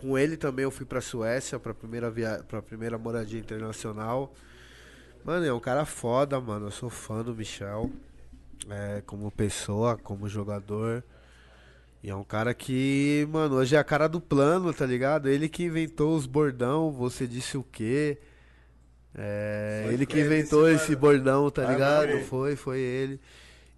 Com 0.00 0.18
ele 0.18 0.36
também 0.36 0.64
eu 0.64 0.70
fui 0.70 0.84
pra 0.86 1.00
Suécia, 1.00 1.58
pra 1.58 1.72
primeira, 1.72 2.10
via... 2.10 2.42
pra 2.48 2.60
primeira 2.62 2.98
moradia 2.98 3.38
internacional. 3.38 4.34
Mano, 5.22 5.44
é 5.46 5.52
um 5.52 5.60
cara 5.60 5.84
foda, 5.84 6.40
mano. 6.40 6.66
Eu 6.66 6.70
sou 6.70 6.88
fã 6.90 7.22
do 7.22 7.34
Michel. 7.34 7.90
É, 8.70 9.02
como 9.06 9.30
pessoa, 9.30 9.96
como 9.96 10.28
jogador. 10.28 11.02
E 12.02 12.10
é 12.10 12.14
um 12.14 12.24
cara 12.24 12.52
que, 12.52 13.26
mano, 13.30 13.56
hoje 13.56 13.76
é 13.76 13.78
a 13.78 13.84
cara 13.84 14.06
do 14.08 14.20
plano, 14.20 14.72
tá 14.74 14.84
ligado? 14.84 15.28
Ele 15.28 15.48
que 15.48 15.64
inventou 15.64 16.14
os 16.14 16.26
bordão, 16.26 16.92
você 16.92 17.26
disse 17.26 17.56
o 17.56 17.62
quê? 17.62 18.18
É, 19.14 19.88
ele 19.92 20.04
que 20.06 20.20
inventou 20.20 20.68
esse 20.68 20.84
esse 20.84 20.96
bordão, 20.96 21.50
tá 21.50 21.66
Ah, 21.66 21.72
ligado? 21.72 22.10
foi. 22.10 22.22
Foi, 22.24 22.56
foi 22.56 22.78
ele. 22.80 23.20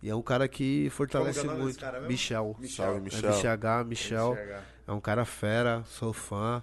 E 0.02 0.08
é 0.10 0.14
um 0.14 0.22
cara 0.22 0.48
que 0.48 0.88
fortalece 0.90 1.40
que 1.40 1.46
é 1.46 1.54
muito. 1.54 1.78
cara 1.78 1.98
mesmo? 1.98 2.08
Michel. 2.08 2.56
Salve, 2.68 2.98
É 2.98 3.00
Michel. 3.00 3.30
MCH, 3.30 3.84
Michel. 3.86 4.32
MCH. 4.34 4.62
É 4.88 4.92
um 4.92 5.00
cara 5.00 5.24
fera, 5.24 5.82
sou 5.86 6.12
fã. 6.12 6.62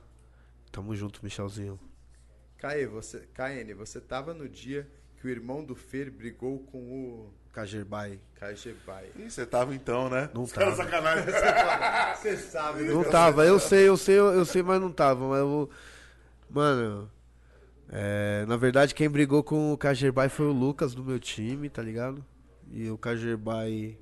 Tamo 0.72 0.96
junto, 0.96 1.20
Michelzinho. 1.24 1.80
Caê, 2.58 2.88
você, 2.88 3.28
KN, 3.34 3.74
você 3.76 4.00
tava 4.00 4.34
no 4.34 4.48
dia 4.50 4.88
que 5.24 5.28
o 5.28 5.30
irmão 5.30 5.64
do 5.64 5.74
Fer 5.74 6.12
brigou 6.12 6.60
com 6.66 6.78
o 6.80 7.34
Kajerbai. 7.54 8.20
KGBay. 8.36 9.12
Ih, 9.16 9.32
você 9.32 9.46
tava 9.46 9.74
então, 9.74 10.10
né? 10.10 10.30
Não 10.34 10.44
Os 10.44 10.52
tava. 10.52 10.76
sacanagem. 10.76 11.24
Você 12.20 12.36
sabe, 12.36 12.84
né? 12.84 12.94
Não 12.94 13.04
tava, 13.06 13.46
eu 13.46 13.58
sei, 13.58 13.88
eu 13.88 13.96
sei, 13.96 14.18
eu 14.20 14.44
sei, 14.44 14.62
mas 14.62 14.82
não 14.82 14.92
tava. 14.92 15.26
Mas 15.30 15.40
eu. 15.40 15.70
Mano. 16.50 17.10
é, 17.90 18.46
na 18.48 18.58
verdade, 18.58 18.94
quem 18.94 19.10
brigou 19.10 19.42
com 19.44 19.72
o 19.72 19.78
Kajerbai 19.78 20.28
foi 20.28 20.48
o 20.48 20.52
Lucas 20.52 20.94
do 20.94 21.04
meu 21.06 21.20
time, 21.20 21.70
tá 21.70 21.82
ligado? 21.82 22.26
E 22.70 22.90
o 22.90 22.98
Kajerbai 22.98 23.98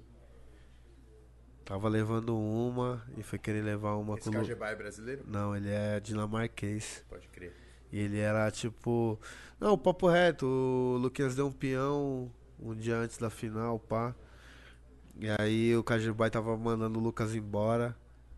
tava 1.63 1.87
levando 1.87 2.35
uma 2.35 3.03
e 3.15 3.21
foi 3.21 3.37
querer 3.37 3.61
levar 3.61 3.95
uma 3.95 4.17
Esse 4.17 4.31
com 4.31 4.37
o 4.37 4.41
KGBay 4.41 4.71
é 4.71 4.75
brasileiro? 4.75 5.23
Não, 5.27 5.55
ele 5.55 5.69
é 5.69 5.99
dinamarquês. 5.99 7.03
Pode 7.07 7.27
crer. 7.27 7.60
E 7.91 7.99
ele 7.99 8.19
era 8.19 8.49
tipo. 8.51 9.19
Não, 9.59 9.77
papo 9.77 10.07
reto, 10.07 10.45
o 10.45 10.97
Luquinhas 10.97 11.35
deu 11.35 11.47
um 11.47 11.51
peão 11.51 12.31
um 12.61 12.75
dia 12.75 12.95
antes 12.97 13.17
da 13.17 13.29
final, 13.29 13.79
pá. 13.79 14.13
E 15.19 15.27
aí 15.29 15.75
o 15.75 15.83
Kajibai 15.83 16.29
tava 16.29 16.55
mandando 16.55 16.99
o 16.99 17.01
Lucas 17.01 17.35
embora. 17.35 17.95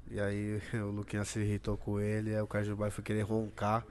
E 0.10 0.20
aí 0.20 0.62
o 0.74 0.92
Luquinhas 0.92 1.28
se 1.28 1.40
irritou 1.40 1.78
com 1.78 2.00
ele, 2.00 2.34
aí 2.34 2.42
o 2.42 2.48
Kajibai 2.48 2.90
foi 2.90 3.04
querer 3.04 3.22
roncar. 3.22 3.86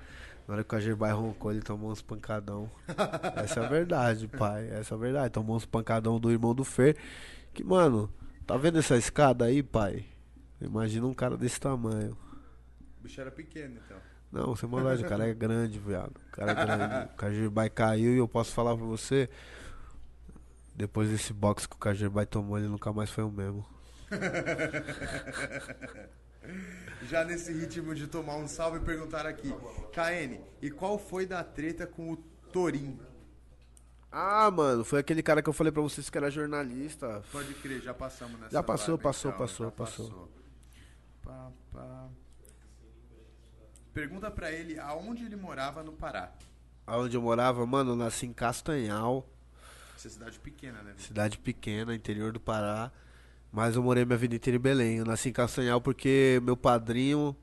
Na 0.47 0.55
hora 0.55 0.65
que 0.65 0.69
o 0.69 0.71
Kajibai 0.71 1.12
roncou, 1.12 1.53
ele 1.53 1.62
tomou 1.62 1.91
uns 1.91 2.03
pancadão. 2.03 2.69
Essa 3.37 3.61
é 3.61 3.65
a 3.65 3.69
verdade, 3.69 4.27
pai. 4.27 4.69
Essa 4.71 4.95
é 4.95 4.97
a 4.97 4.99
verdade. 4.99 5.31
Tomou 5.31 5.55
uns 5.55 5.65
pancadão 5.65 6.19
do 6.19 6.31
irmão 6.33 6.55
do 6.55 6.65
Fer. 6.65 6.97
Que, 7.55 7.62
mano, 7.62 8.12
tá 8.45 8.57
vendo 8.57 8.78
essa 8.78 8.97
escada 8.97 9.45
aí, 9.45 9.62
pai? 9.62 10.05
Imagina 10.61 11.07
um 11.07 11.15
cara 11.15 11.37
desse 11.37 11.61
tamanho. 11.61 12.17
O 12.99 13.03
bicho 13.05 13.21
era 13.21 13.31
pequeno, 13.31 13.78
então. 13.85 13.97
Não, 14.32 14.56
sem 14.56 14.66
maldade, 14.66 15.04
o 15.04 15.08
cara 15.08 15.28
é 15.28 15.34
grande, 15.34 15.78
viado. 15.78 16.16
O 16.16 16.31
cara 16.32 16.52
é 16.52 16.54
grande. 16.54 17.12
O 17.12 17.16
Kajibai 17.16 17.68
caiu 17.68 18.15
e 18.15 18.18
eu 18.18 18.26
posso 18.26 18.52
falar 18.52 18.74
pra 18.74 18.86
você. 18.86 19.28
Depois 20.74 21.10
desse 21.10 21.34
box 21.34 21.66
que 21.66 21.76
o 21.76 21.78
Kajibai 21.78 22.24
tomou, 22.24 22.58
ele 22.58 22.66
nunca 22.66 22.90
mais 22.94 23.10
foi 23.10 23.24
o 23.24 23.31
mesmo. 23.31 23.65
Já 27.10 27.24
nesse 27.24 27.52
ritmo 27.52 27.94
de 27.94 28.06
tomar 28.06 28.36
um 28.36 28.48
salve, 28.48 28.81
perguntaram 28.81 29.28
aqui. 29.28 29.52
KN, 29.92 30.40
e 30.62 30.70
qual 30.70 30.98
foi 30.98 31.26
da 31.26 31.44
treta 31.44 31.86
com 31.86 32.12
o 32.12 32.16
Torim? 32.16 32.98
Ah, 34.10 34.50
mano, 34.50 34.82
foi 34.82 35.00
aquele 35.00 35.22
cara 35.22 35.42
que 35.42 35.48
eu 35.48 35.52
falei 35.52 35.72
pra 35.72 35.82
vocês 35.82 36.08
que 36.08 36.16
era 36.16 36.31
jornalista. 36.31 37.22
Pode 37.31 37.52
crer, 37.54 37.82
já 37.82 37.92
passamos 37.92 38.40
nessa 38.40 38.52
Já 38.52 38.62
passou, 38.62 38.97
vibe, 38.97 39.02
passou, 39.02 39.31
então, 39.31 39.47
passou, 39.47 39.66
já 39.66 39.72
passou. 39.72 40.28
Pá, 41.22 41.50
pá. 41.72 42.08
Pergunta 43.92 44.31
pra 44.31 44.51
ele 44.51 44.78
aonde 44.78 45.25
ele 45.25 45.37
morava 45.37 45.83
no 45.83 45.92
Pará. 45.92 46.33
Aonde 46.87 47.17
eu 47.17 47.23
morava, 47.23 47.65
mano, 47.67 47.92
eu 47.92 47.97
nasci 47.97 48.26
em 48.26 48.33
Castanhal, 48.33 49.28
Essa 49.97 50.10
cidade 50.10 50.39
pequena, 50.39 50.83
né? 50.83 50.94
cidade 50.99 51.39
pequena, 51.39 51.94
interior 51.94 52.33
do 52.33 52.41
Pará. 52.41 52.91
Mas 53.53 53.76
eu 53.76 53.83
morei 53.83 54.05
minha 54.05 54.17
vida 54.17 54.35
inteira 54.35 54.57
em 54.57 54.60
Belém. 54.60 54.97
Eu 54.97 55.05
nasci 55.05 55.28
em 55.28 55.33
Castanhal 55.33 55.81
porque 55.81 56.41
meu 56.42 56.57
padrinho, 56.57 57.37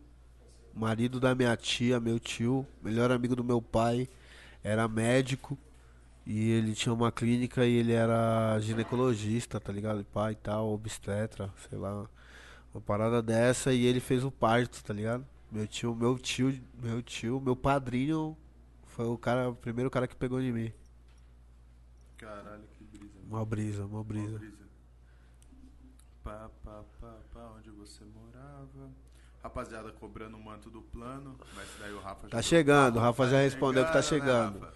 marido 0.73 1.19
da 1.19 1.35
minha 1.35 1.55
tia, 1.55 1.99
meu 1.99 2.19
tio, 2.19 2.65
melhor 2.81 3.11
amigo 3.11 3.35
do 3.35 3.43
meu 3.43 3.61
pai, 3.61 4.09
era 4.63 4.87
médico. 4.87 5.57
E 6.25 6.51
ele 6.51 6.73
tinha 6.73 6.93
uma 6.93 7.11
clínica 7.11 7.65
e 7.65 7.75
ele 7.75 7.93
era 7.93 8.59
ginecologista, 8.59 9.59
tá 9.59 9.71
ligado? 9.71 10.03
Pai 10.05 10.33
e 10.33 10.35
tal, 10.35 10.73
obstetra, 10.73 11.51
sei 11.69 11.77
lá. 11.77 12.07
Uma 12.73 12.81
parada 12.81 13.21
dessa 13.21 13.71
e 13.71 13.85
ele 13.85 13.99
fez 13.99 14.23
o 14.23 14.31
parto, 14.31 14.83
tá 14.83 14.93
ligado? 14.93 15.25
Meu 15.51 15.67
tio, 15.67 15.95
meu 15.95 16.17
tio, 16.17 16.61
meu 16.81 17.01
tio, 17.01 17.41
meu 17.41 17.55
padrinho 17.55 18.37
foi 18.85 19.05
o 19.05 19.17
cara, 19.17 19.49
o 19.49 19.55
primeiro 19.55 19.89
cara 19.89 20.07
que 20.07 20.15
pegou 20.15 20.39
em 20.39 20.51
mim. 20.51 20.73
Caralho, 22.17 22.63
que 22.77 22.83
brisa. 22.83 23.19
Uma 23.25 23.45
brisa, 23.45 23.85
uma 23.85 24.03
brisa. 24.03 24.37
brisa. 24.37 24.69
Pá, 26.23 26.49
pá, 26.63 26.83
pá, 27.01 27.15
pá, 27.33 27.53
onde 27.57 27.71
você 27.71 28.03
morava? 28.05 28.91
Rapaziada, 29.41 29.91
cobrando 29.93 30.37
o 30.37 30.43
manto 30.43 30.69
do 30.69 30.81
plano. 30.81 31.35
Mas 31.55 31.67
daí 31.79 31.93
o 31.93 31.99
Rafa 31.99 32.27
já. 32.27 32.29
Tá 32.29 32.41
chegando, 32.41 32.97
o 32.97 32.99
Rafa 32.99 33.25
já 33.25 33.37
Tá 33.37 33.41
respondeu 33.41 33.85
que 33.85 33.93
tá 33.93 34.01
chegando, 34.01 34.59
né? 34.59 34.71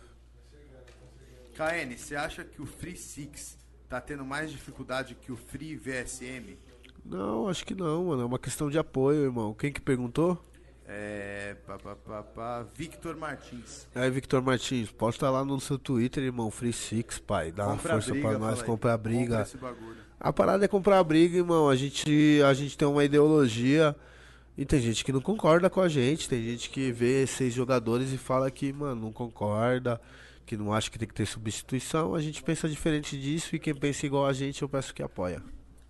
KN, 1.54 1.96
você 1.96 2.16
acha 2.16 2.44
que 2.44 2.62
o 2.62 2.66
Free 2.66 2.96
Six 2.96 3.60
tá 3.88 4.02
tendo 4.02 4.26
mais 4.26 4.50
dificuldade 4.52 5.14
que 5.14 5.32
o 5.32 5.36
Free 5.36 5.76
VSM? 5.76 6.58
Não, 7.06 7.48
acho 7.48 7.64
que 7.64 7.76
não, 7.76 8.06
mano. 8.06 8.24
É 8.24 8.26
uma 8.26 8.40
questão 8.40 8.70
de 8.72 8.80
apoio, 8.80 9.26
irmão. 9.26 9.54
Quem 9.54 9.72
que 9.72 9.82
perguntou? 9.82 10.44
É. 10.88 11.56
Pá, 11.66 11.78
pá, 11.78 11.96
pá, 11.96 12.24
pá, 12.24 12.66
Victor 12.76 13.16
Martins. 13.16 13.88
Aí, 13.96 14.10
Victor 14.10 14.42
Martins, 14.42 14.92
posta 14.92 15.30
lá 15.30 15.44
no 15.44 15.60
seu 15.60 15.78
Twitter, 15.78 16.24
irmão, 16.24 16.52
Free 16.52 16.74
Six, 16.74 17.20
pai. 17.20 17.52
Dá 17.52 17.68
uma 17.68 17.78
Compra 17.78 17.92
a 17.92 17.96
força 17.96 18.12
briga, 18.12 18.30
pra 18.30 18.38
nós, 18.40 18.62
comprar 18.62 18.94
a 18.94 18.98
briga. 18.98 19.46
Compra. 19.46 19.76
A 20.20 20.34
parada 20.34 20.66
é 20.66 20.68
comprar 20.68 21.00
a 21.00 21.04
briga, 21.04 21.38
irmão. 21.38 21.70
A 21.70 21.76
gente, 21.76 22.42
a 22.48 22.54
gente 22.54 22.78
tem 22.78 22.88
uma 22.88 23.04
ideologia 23.04 23.96
e 24.58 24.66
tem 24.66 24.80
gente 24.80 25.04
que 25.04 25.12
não 25.12 25.22
concorda 25.22 25.70
com 25.70 25.82
a 25.82 25.88
gente. 25.88 26.30
Tem 26.30 26.42
gente 26.42 26.70
que 26.70 26.92
vê 26.92 27.26
seis 27.28 27.54
jogadores 27.54 28.12
e 28.12 28.18
fala 28.18 28.50
que, 28.52 28.72
mano, 28.72 29.02
não 29.02 29.12
concorda, 29.12 30.00
que 30.46 30.56
não 30.56 30.74
acha 30.74 30.90
que 30.90 31.00
tem 31.00 31.08
que 31.08 31.14
ter 31.14 31.26
substituição. 31.26 32.16
A 32.16 32.22
gente 32.22 32.44
pensa 32.44 32.70
diferente 32.70 33.20
disso 33.20 33.56
e 33.56 33.60
quem 33.60 33.74
pensa 33.74 34.06
igual 34.06 34.26
a 34.26 34.34
gente, 34.34 34.62
eu 34.62 34.70
peço 34.70 34.94
que 34.94 35.04
apoia. 35.04 35.42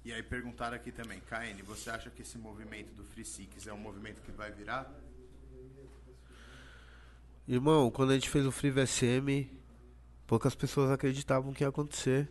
E 0.06 0.12
aí 0.12 0.22
perguntaram 0.22 0.76
aqui 0.76 0.92
também, 0.92 1.22
KN, 1.22 1.64
você 1.64 1.90
acha 1.90 2.10
que 2.10 2.24
esse 2.24 2.38
movimento 2.38 2.94
do 2.94 3.06
Free 3.06 3.24
Six 3.24 3.68
é 3.68 3.74
um 3.74 3.78
movimento 3.78 4.22
que 4.22 4.32
vai 4.32 4.52
virar? 4.52 4.92
Irmão, 7.48 7.90
quando 7.90 8.12
a 8.12 8.14
gente 8.14 8.30
fez 8.30 8.46
o 8.46 8.52
Free 8.52 8.70
VSM, 8.70 9.50
poucas 10.28 10.56
pessoas 10.56 10.92
acreditavam 10.92 11.54
que 11.54 11.64
ia 11.64 11.70
acontecer. 11.70 12.30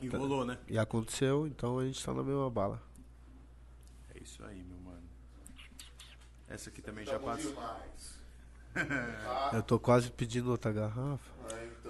E 0.00 0.08
rolou, 0.08 0.44
né? 0.44 0.58
E 0.68 0.78
aconteceu, 0.78 1.46
então 1.46 1.78
a 1.78 1.84
gente 1.86 2.04
tá 2.04 2.12
na 2.12 2.22
mesma 2.22 2.50
bala. 2.50 2.82
É 4.14 4.22
isso 4.22 4.44
aí, 4.44 4.62
meu 4.62 4.78
mano. 4.78 5.02
Essa 6.46 6.68
aqui 6.68 6.82
também 6.82 7.06
já 7.06 7.18
passou. 7.18 7.54
Eu 9.52 9.62
tô 9.62 9.78
quase 9.78 10.10
pedindo 10.10 10.50
outra 10.50 10.70
garrafa. 10.72 11.32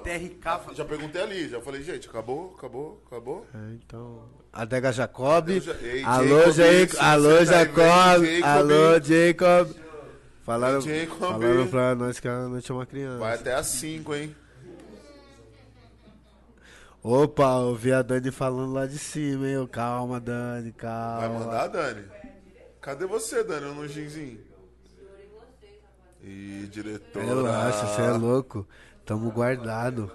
TRK, 0.02 0.74
Já 0.74 0.84
perguntei 0.84 1.22
ali, 1.22 1.48
já 1.48 1.60
falei, 1.60 1.82
gente, 1.82 2.08
acabou, 2.08 2.54
acabou, 2.56 3.02
acabou. 3.06 3.46
É, 3.54 3.74
então. 3.74 4.22
Adega 4.52 4.92
Jacob. 4.92 5.48
Eu 5.50 5.60
já- 5.60 5.74
Ei, 5.82 6.02
Alô, 6.04 6.50
Jacob, 6.50 6.98
Alô, 7.00 7.36
tá 7.38 7.44
Jacob. 7.44 8.44
Alô, 8.44 9.00
Jacob. 9.02 9.76
Falaram, 10.42 10.80
Jacob. 10.80 11.18
falaram 11.18 11.66
pra 11.68 11.94
nós 11.94 12.18
que 12.18 12.26
a 12.26 12.48
noite 12.48 12.70
é 12.70 12.74
uma 12.74 12.86
criança. 12.86 13.18
Vai 13.18 13.34
até 13.34 13.54
às 13.54 13.66
5, 13.66 14.14
hein? 14.14 14.34
Opa, 17.02 17.58
ouvi 17.58 17.92
a 17.92 18.02
Dani 18.02 18.30
falando 18.30 18.72
lá 18.72 18.86
de 18.86 18.98
cima, 18.98 19.46
hein? 19.48 19.66
Calma, 19.70 20.18
Dani, 20.20 20.72
calma. 20.72 21.18
Vai 21.20 21.28
mandar, 21.28 21.66
Dani? 21.68 22.04
Cadê 22.80 23.06
você, 23.06 23.44
Dani, 23.44 23.72
no 23.74 23.86
ginzinho? 23.86 24.40
E 26.22 26.66
diretora. 26.70 27.24
Relaxa, 27.24 27.86
você 27.86 28.02
é 28.02 28.10
louco. 28.10 28.66
Tamo 29.08 29.30
guardado. 29.32 30.12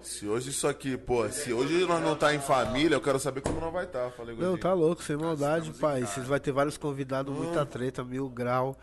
Se 0.00 0.26
hoje 0.26 0.48
isso 0.50 0.66
aqui, 0.66 0.96
pô, 0.96 1.28
se 1.28 1.52
hoje 1.52 1.84
nós 1.84 2.02
não 2.02 2.16
tá 2.16 2.34
em 2.34 2.40
família, 2.40 2.94
eu 2.96 3.00
quero 3.00 3.18
saber 3.18 3.42
como 3.42 3.60
não 3.60 3.70
vai 3.70 3.84
estar. 3.84 4.06
Tá. 4.06 4.10
Falei, 4.12 4.34
Não, 4.34 4.56
tá 4.56 4.72
louco, 4.72 5.02
sem 5.02 5.16
maldade, 5.18 5.70
pai. 5.74 6.06
Vocês 6.06 6.26
vai 6.26 6.40
ter 6.40 6.50
vários 6.50 6.78
convidados, 6.78 7.34
muita 7.36 7.66
treta, 7.66 8.02
mil 8.02 8.26
grau. 8.30 8.74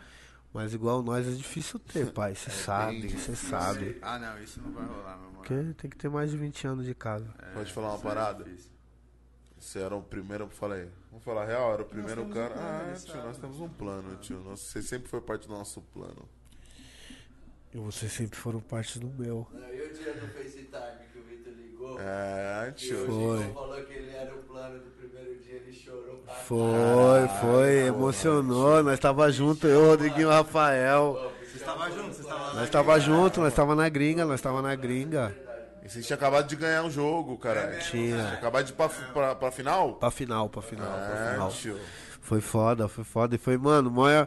Mas 0.52 0.72
igual 0.72 1.02
nós 1.02 1.26
é 1.26 1.32
difícil 1.32 1.80
ter, 1.80 2.12
pai. 2.12 2.36
Você 2.36 2.50
sabe, 2.50 3.08
você 3.08 3.34
sabe. 3.34 3.98
Ah, 4.00 4.20
não, 4.20 4.40
isso 4.40 4.60
não 4.62 4.70
vai 4.72 4.84
rolar, 4.84 5.16
meu 5.16 5.30
mano. 5.30 5.34
Porque 5.38 5.54
tem 5.76 5.90
que 5.90 5.96
ter 5.96 6.08
mais 6.08 6.30
de 6.30 6.36
20 6.36 6.64
anos 6.68 6.86
de 6.86 6.94
casa. 6.94 7.26
Pode 7.54 7.72
falar 7.72 7.88
uma 7.88 7.98
parada? 7.98 8.44
Você 9.58 9.80
era 9.80 9.96
o 9.96 10.02
primeiro, 10.02 10.48
falei, 10.50 10.88
vamos 11.10 11.24
falar 11.24 11.46
real, 11.46 11.72
era 11.72 11.82
o 11.82 11.86
primeiro 11.86 12.24
cara. 12.26 12.54
ah, 12.56 12.94
tio, 12.96 13.16
nós 13.16 13.36
temos 13.38 13.58
um 13.60 13.68
plano, 13.68 14.14
tio. 14.18 14.38
Nós- 14.44 14.60
Você 14.60 14.80
sempre 14.80 15.08
foi 15.08 15.20
parte 15.20 15.48
do 15.48 15.54
nosso 15.54 15.80
plano. 15.80 16.28
E 17.74 17.78
vocês 17.78 18.12
sempre 18.12 18.38
foram 18.38 18.60
parte 18.60 18.98
do 19.00 19.08
meu. 19.20 19.46
Não, 19.52 19.60
e 19.74 19.82
o 19.82 19.92
dia 19.92 20.12
do 20.14 20.28
FaceTime 20.28 20.68
que 21.12 21.18
o 21.18 21.22
Vitor 21.24 21.52
ligou? 21.54 21.98
É, 22.00 22.68
E 22.68 22.72
tio. 22.72 23.02
o 23.10 23.54
falou 23.54 23.82
que 23.82 23.92
ele 23.92 24.10
era 24.14 24.32
o 24.32 24.38
plano 24.44 24.78
do 24.78 24.90
primeiro 24.90 25.36
dia, 25.42 25.54
ele 25.54 25.72
chorou 25.72 26.18
pra 26.18 26.34
Foi, 26.34 27.28
foi, 27.40 27.86
emocionou. 27.88 28.82
Nós 28.84 29.00
tava 29.00 29.30
junto, 29.32 29.66
eu, 29.66 29.86
Rodriguinho 29.86 30.22
e 30.22 30.24
o 30.26 30.30
Rafael. 30.30 31.32
Você 31.42 31.56
estava 31.56 31.90
junto, 31.90 32.14
você 32.14 32.20
estava 32.22 32.40
lá. 32.44 32.54
Nós 32.54 32.70
tava 32.70 33.00
junto, 33.00 33.40
nós 33.40 33.54
tava 33.54 33.74
na 33.74 33.88
gringa, 33.88 34.24
nós 34.24 34.40
tava 34.40 34.62
na 34.62 34.74
gringa. 34.76 35.34
E 35.84 35.88
você 35.88 36.00
tinha 36.00 36.16
acabado 36.16 36.46
de 36.46 36.56
ganhar 36.56 36.82
um 36.84 36.90
jogo, 36.90 37.36
cara. 37.36 37.76
Tinha. 37.80 38.16
Tinha 38.16 38.32
acabado 38.34 38.64
de 38.66 38.72
ir 38.72 38.74
pra, 38.76 38.88
pra, 38.88 39.34
pra 39.34 39.50
final? 39.50 39.94
Pra 39.96 40.10
final, 40.12 40.48
pra 40.48 40.62
final, 40.62 40.86
pra 40.86 41.28
É, 41.28 41.32
final. 41.32 41.50
tio. 41.50 41.78
Foi 42.22 42.40
foda, 42.40 42.86
foi 42.88 43.04
foda. 43.04 43.34
E 43.34 43.38
foi, 43.38 43.58
mano, 43.58 43.90
moia. 43.90 44.26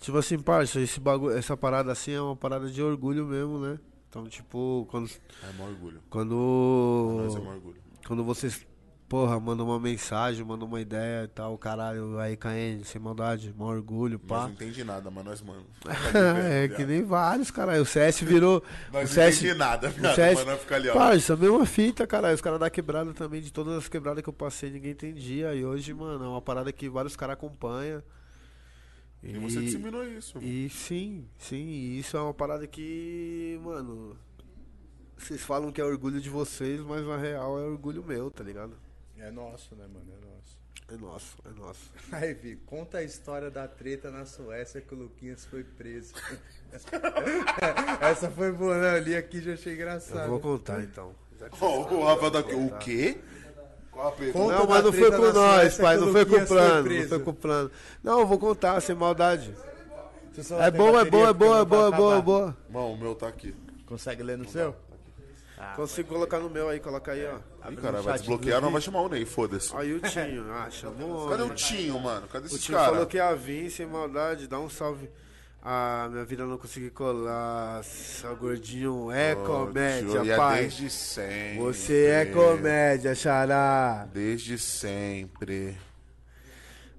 Tipo 0.00 0.18
assim, 0.18 0.38
parça, 0.38 0.80
esse 0.80 1.00
bagulho, 1.00 1.36
essa 1.36 1.56
parada 1.56 1.90
assim 1.92 2.12
é 2.12 2.20
uma 2.20 2.36
parada 2.36 2.68
de 2.68 2.82
orgulho 2.82 3.24
mesmo, 3.24 3.58
né? 3.58 3.78
Então, 4.14 4.28
tipo, 4.28 4.86
quando. 4.90 5.10
É 5.42 5.52
maior 5.58 5.70
orgulho. 5.70 6.00
Quando. 6.08 7.20
Nós 7.24 7.34
é 7.34 7.38
maior 7.40 7.54
orgulho. 7.54 7.82
Quando 8.06 8.22
vocês, 8.22 8.64
porra, 9.08 9.40
mandam 9.40 9.66
uma 9.66 9.80
mensagem, 9.80 10.44
mandam 10.44 10.68
uma 10.68 10.80
ideia 10.80 11.24
e 11.24 11.28
tal, 11.28 11.56
caralho, 11.58 12.18
aí 12.20 12.36
KN, 12.36 12.84
sem 12.84 13.00
maldade, 13.00 13.52
maior 13.56 13.76
orgulho, 13.76 14.20
Nós 14.22 14.28
pá. 14.28 14.44
não 14.44 14.52
entendi 14.52 14.84
nada, 14.84 15.10
mas 15.10 15.24
nós, 15.24 15.42
mano. 15.42 15.64
é, 16.48 16.68
que 16.68 16.84
nem 16.84 17.02
vários, 17.02 17.50
caralho. 17.50 17.82
O 17.82 17.86
CS 17.86 18.20
virou. 18.20 18.62
Nós 18.92 19.02
o 19.02 19.06
não 19.06 19.06
CS, 19.06 19.38
entendi 19.38 19.54
nada, 19.54 19.88
o 19.88 19.90
viado, 19.90 20.14
CS, 20.14 20.34
mas 20.36 20.46
nós 20.46 20.60
fica 20.60 20.76
ali, 20.76 20.88
ó. 20.90 20.92
Parça, 20.94 21.36
mesma 21.36 21.66
fita, 21.66 22.06
caralho. 22.06 22.34
Os 22.34 22.40
caras 22.40 22.60
da 22.60 22.70
quebrada 22.70 23.12
também, 23.14 23.40
de 23.40 23.52
todas 23.52 23.74
as 23.78 23.88
quebradas 23.88 24.22
que 24.22 24.28
eu 24.28 24.32
passei, 24.34 24.70
ninguém 24.70 24.92
entendia. 24.92 25.54
E 25.54 25.64
hoje, 25.64 25.92
mano, 25.92 26.24
é 26.24 26.28
uma 26.28 26.42
parada 26.42 26.70
que 26.72 26.88
vários 26.88 27.16
caras 27.16 27.34
acompanham. 27.34 28.00
E 29.24 29.38
você 29.38 29.60
disseminou 29.60 30.04
isso. 30.06 30.38
E 30.38 30.68
sim, 30.68 31.26
sim, 31.38 31.64
e 31.64 31.98
isso 31.98 32.16
é 32.16 32.20
uma 32.20 32.34
parada 32.34 32.66
que, 32.66 33.58
mano, 33.62 34.16
vocês 35.16 35.40
falam 35.42 35.72
que 35.72 35.80
é 35.80 35.84
orgulho 35.84 36.20
de 36.20 36.28
vocês, 36.28 36.80
mas 36.80 37.04
na 37.06 37.16
real 37.16 37.58
é 37.58 37.62
orgulho 37.62 38.04
meu, 38.04 38.30
tá 38.30 38.44
ligado? 38.44 38.76
É 39.18 39.30
nosso, 39.30 39.74
né, 39.74 39.86
mano? 39.86 40.06
É 40.12 40.26
nosso. 40.26 40.64
É 40.86 40.96
nosso, 40.98 41.36
é 41.46 41.58
nosso. 41.58 41.90
Aí, 42.12 42.34
Vi, 42.34 42.56
conta 42.66 42.98
a 42.98 43.02
história 43.02 43.50
da 43.50 43.66
treta 43.66 44.10
na 44.10 44.26
Suécia 44.26 44.82
que 44.82 44.94
o 44.94 44.98
Luquinhas 44.98 45.46
foi 45.46 45.64
preso. 45.64 46.12
Essa 48.00 48.30
foi 48.30 48.52
boa, 48.52 48.78
né? 48.78 48.98
Eu 48.98 49.02
li 49.02 49.16
aqui 49.16 49.38
e 49.38 49.40
já 49.40 49.54
achei 49.54 49.72
Eu 49.72 49.76
engraçado. 49.76 50.28
vou 50.28 50.40
contar 50.40 50.82
então. 50.82 51.14
Já 51.38 51.48
que 51.48 51.56
Ó, 51.60 51.88
o 51.94 52.04
Rafa 52.04 52.30
tá 52.30 52.38
aqui. 52.40 52.54
O 52.54 52.78
quê? 52.78 53.18
Conta 54.32 54.66
mas 54.66 54.84
não 54.84 54.92
foi 54.92 55.10
com 55.12 55.32
nós, 55.32 55.76
pai, 55.78 55.96
o 55.96 56.00
não 56.00 56.12
foi 56.12 56.26
com 56.26 56.36
o 56.36 56.46
plano, 56.46 56.90
não 56.90 57.08
foi 57.08 57.18
com 57.20 57.30
o 57.30 57.34
plano. 57.34 57.70
Não, 58.02 58.20
eu 58.20 58.26
vou 58.26 58.38
contar, 58.38 58.80
sem 58.80 58.94
maldade. 58.94 59.54
É 60.60 60.70
boa, 60.70 61.02
é 61.02 61.04
boa, 61.04 61.28
é 61.28 61.32
boa, 61.32 61.58
é 61.60 61.64
boa, 61.64 61.88
é 61.88 61.90
boa, 61.90 62.16
é 62.16 62.22
boa. 62.22 62.56
Mano, 62.68 62.92
o 62.92 62.96
meu 62.98 63.14
tá 63.14 63.28
aqui. 63.28 63.54
Consegue 63.86 64.22
ler 64.22 64.36
no 64.36 64.48
seu? 64.48 64.74
Consigo 65.76 66.08
colocar 66.08 66.40
no 66.40 66.50
meu 66.50 66.68
aí, 66.68 66.80
coloca 66.80 67.12
aí, 67.12 67.24
ó. 67.26 67.70
Ih, 67.70 67.76
cara, 67.76 68.02
vai 68.02 68.18
desbloquear, 68.18 68.60
não 68.60 68.70
vai 68.70 68.80
chamar 68.80 69.00
o 69.00 69.08
Ney, 69.08 69.24
foda-se. 69.24 69.74
Aí 69.76 69.94
o 69.94 70.00
Tinho, 70.00 70.52
ah, 70.52 70.68
chamou. 70.70 71.28
Cadê 71.28 71.42
o. 71.42 71.54
Tinho, 71.54 71.98
mano? 71.98 72.26
Cadê 72.28 72.46
O 72.46 72.48
esses 72.48 72.62
Tinho 72.62 72.76
falou 72.76 72.92
caras? 72.94 73.08
que 73.08 73.16
ia 73.16 73.34
vir, 73.34 73.70
sem 73.70 73.86
maldade, 73.86 74.46
dá 74.46 74.58
um 74.58 74.68
salve. 74.68 75.08
Ah, 75.66 76.08
minha 76.12 76.24
vida 76.26 76.44
não 76.44 76.58
consegui 76.58 76.90
colar, 76.90 77.82
seu 77.84 78.36
gordinho 78.36 79.10
é 79.10 79.34
comédia, 79.34 80.22
E 80.22 80.30
é 80.30 80.36
pai. 80.36 80.60
desde 80.62 80.90
sempre. 80.90 81.58
Você 81.58 82.04
é 82.06 82.26
comédia, 82.26 83.14
xará. 83.14 84.06
Desde 84.12 84.58
sempre. 84.58 85.74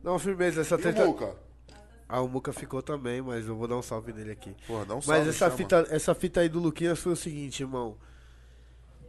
Não, 0.03 0.17
firmeza, 0.17 0.61
essa 0.61 0.75
E 0.75 0.77
o 0.79 0.81
treta... 0.81 1.05
Muca? 1.05 1.35
Ah, 2.09 2.21
o 2.21 2.27
Muca 2.27 2.51
ficou 2.53 2.81
também, 2.81 3.21
mas 3.21 3.47
eu 3.47 3.55
vou 3.55 3.67
dar 3.67 3.77
um 3.77 3.81
salve 3.83 4.11
nele 4.13 4.31
aqui. 4.31 4.55
Porra, 4.65 4.85
dá 4.85 4.95
um 4.95 5.01
salve, 5.01 5.19
Mas 5.19 5.29
essa 5.29 5.45
chama. 5.45 5.57
fita, 5.57 5.87
essa 5.89 6.15
fita 6.15 6.39
aí 6.39 6.49
do 6.49 6.59
Luquinhas 6.59 6.97
foi 6.99 7.11
o 7.13 7.15
seguinte, 7.15 7.61
irmão. 7.61 7.97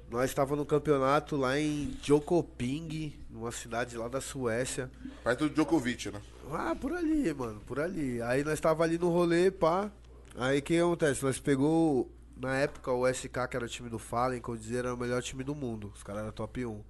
Nós 0.08 0.30
estávamos 0.30 0.58
no 0.58 0.64
campeonato 0.64 1.36
lá 1.36 1.58
em 1.58 1.96
Jokoping, 2.00 3.12
numa 3.28 3.50
cidade 3.50 3.96
lá 3.96 4.06
da 4.06 4.20
Suécia. 4.20 4.88
Perto 5.24 5.48
do 5.48 5.54
Djokovic, 5.54 6.12
né? 6.12 6.22
Ah, 6.52 6.76
por 6.76 6.92
ali, 6.92 7.34
mano, 7.34 7.60
por 7.66 7.80
ali. 7.80 8.22
Aí 8.22 8.44
nós 8.44 8.60
tava 8.60 8.84
ali 8.84 8.98
no 8.98 9.10
rolê, 9.10 9.50
pá. 9.50 9.90
Aí 10.36 10.60
o 10.60 10.62
que 10.62 10.78
acontece? 10.78 11.24
Nós 11.24 11.40
pegou, 11.40 12.08
na 12.36 12.56
época, 12.56 12.92
o 12.92 13.04
SK, 13.12 13.48
que 13.50 13.56
era 13.56 13.66
o 13.66 13.68
time 13.68 13.88
do 13.88 13.98
Fallen, 13.98 14.40
que 14.40 14.48
eu 14.48 14.56
dizer 14.56 14.78
era 14.78 14.94
o 14.94 14.96
melhor 14.96 15.20
time 15.22 15.42
do 15.42 15.56
mundo. 15.56 15.92
Os 15.92 16.04
caras 16.04 16.22
eram 16.22 16.32
top 16.32 16.64
1. 16.64 16.84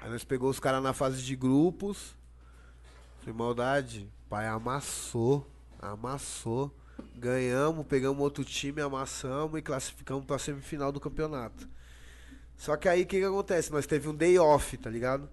Aí 0.00 0.10
nós 0.10 0.24
pegou 0.24 0.50
os 0.50 0.58
caras 0.58 0.82
na 0.82 0.92
fase 0.92 1.22
de 1.22 1.36
grupos. 1.36 2.16
Sem 3.24 3.32
maldade, 3.32 4.10
pai 4.28 4.48
amassou, 4.48 5.46
amassou. 5.78 6.74
Ganhamos, 7.14 7.86
pegamos 7.86 8.20
outro 8.20 8.44
time, 8.44 8.80
amassamos 8.80 9.56
e 9.60 9.62
classificamos 9.62 10.24
pra 10.24 10.38
semifinal 10.38 10.90
do 10.90 10.98
campeonato. 10.98 11.68
Só 12.58 12.76
que 12.76 12.88
aí 12.88 13.02
o 13.02 13.06
que, 13.06 13.18
que 13.20 13.24
acontece? 13.24 13.70
Nós 13.72 13.86
teve 13.86 14.08
um 14.08 14.14
day 14.14 14.38
off, 14.38 14.76
tá 14.76 14.90
ligado? 14.90 15.28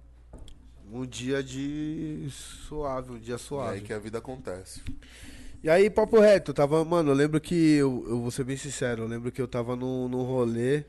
Um 0.91 1.05
dia 1.05 1.43
de 1.43 2.27
suave, 2.29 3.11
um 3.11 3.19
dia 3.19 3.35
É 3.35 3.37
suave. 3.39 3.73
aí 3.77 3.81
que 3.81 3.91
a 3.91 3.99
vida 3.99 4.19
acontece. 4.19 4.81
E 5.63 5.69
aí, 5.69 5.89
papo 5.89 6.19
reto, 6.19 6.51
eu 6.51 6.55
tava, 6.55 6.85
mano, 6.85 7.09
eu 7.09 7.15
lembro 7.15 7.41
que, 7.41 7.55
eu, 7.55 8.05
eu 8.07 8.21
vou 8.21 8.29
ser 8.29 8.43
bem 8.43 8.55
sincero, 8.55 9.01
eu 9.01 9.07
lembro 9.07 9.31
que 9.31 9.41
eu 9.41 9.47
tava 9.47 9.75
no, 9.75 10.07
no 10.07 10.21
rolê, 10.23 10.83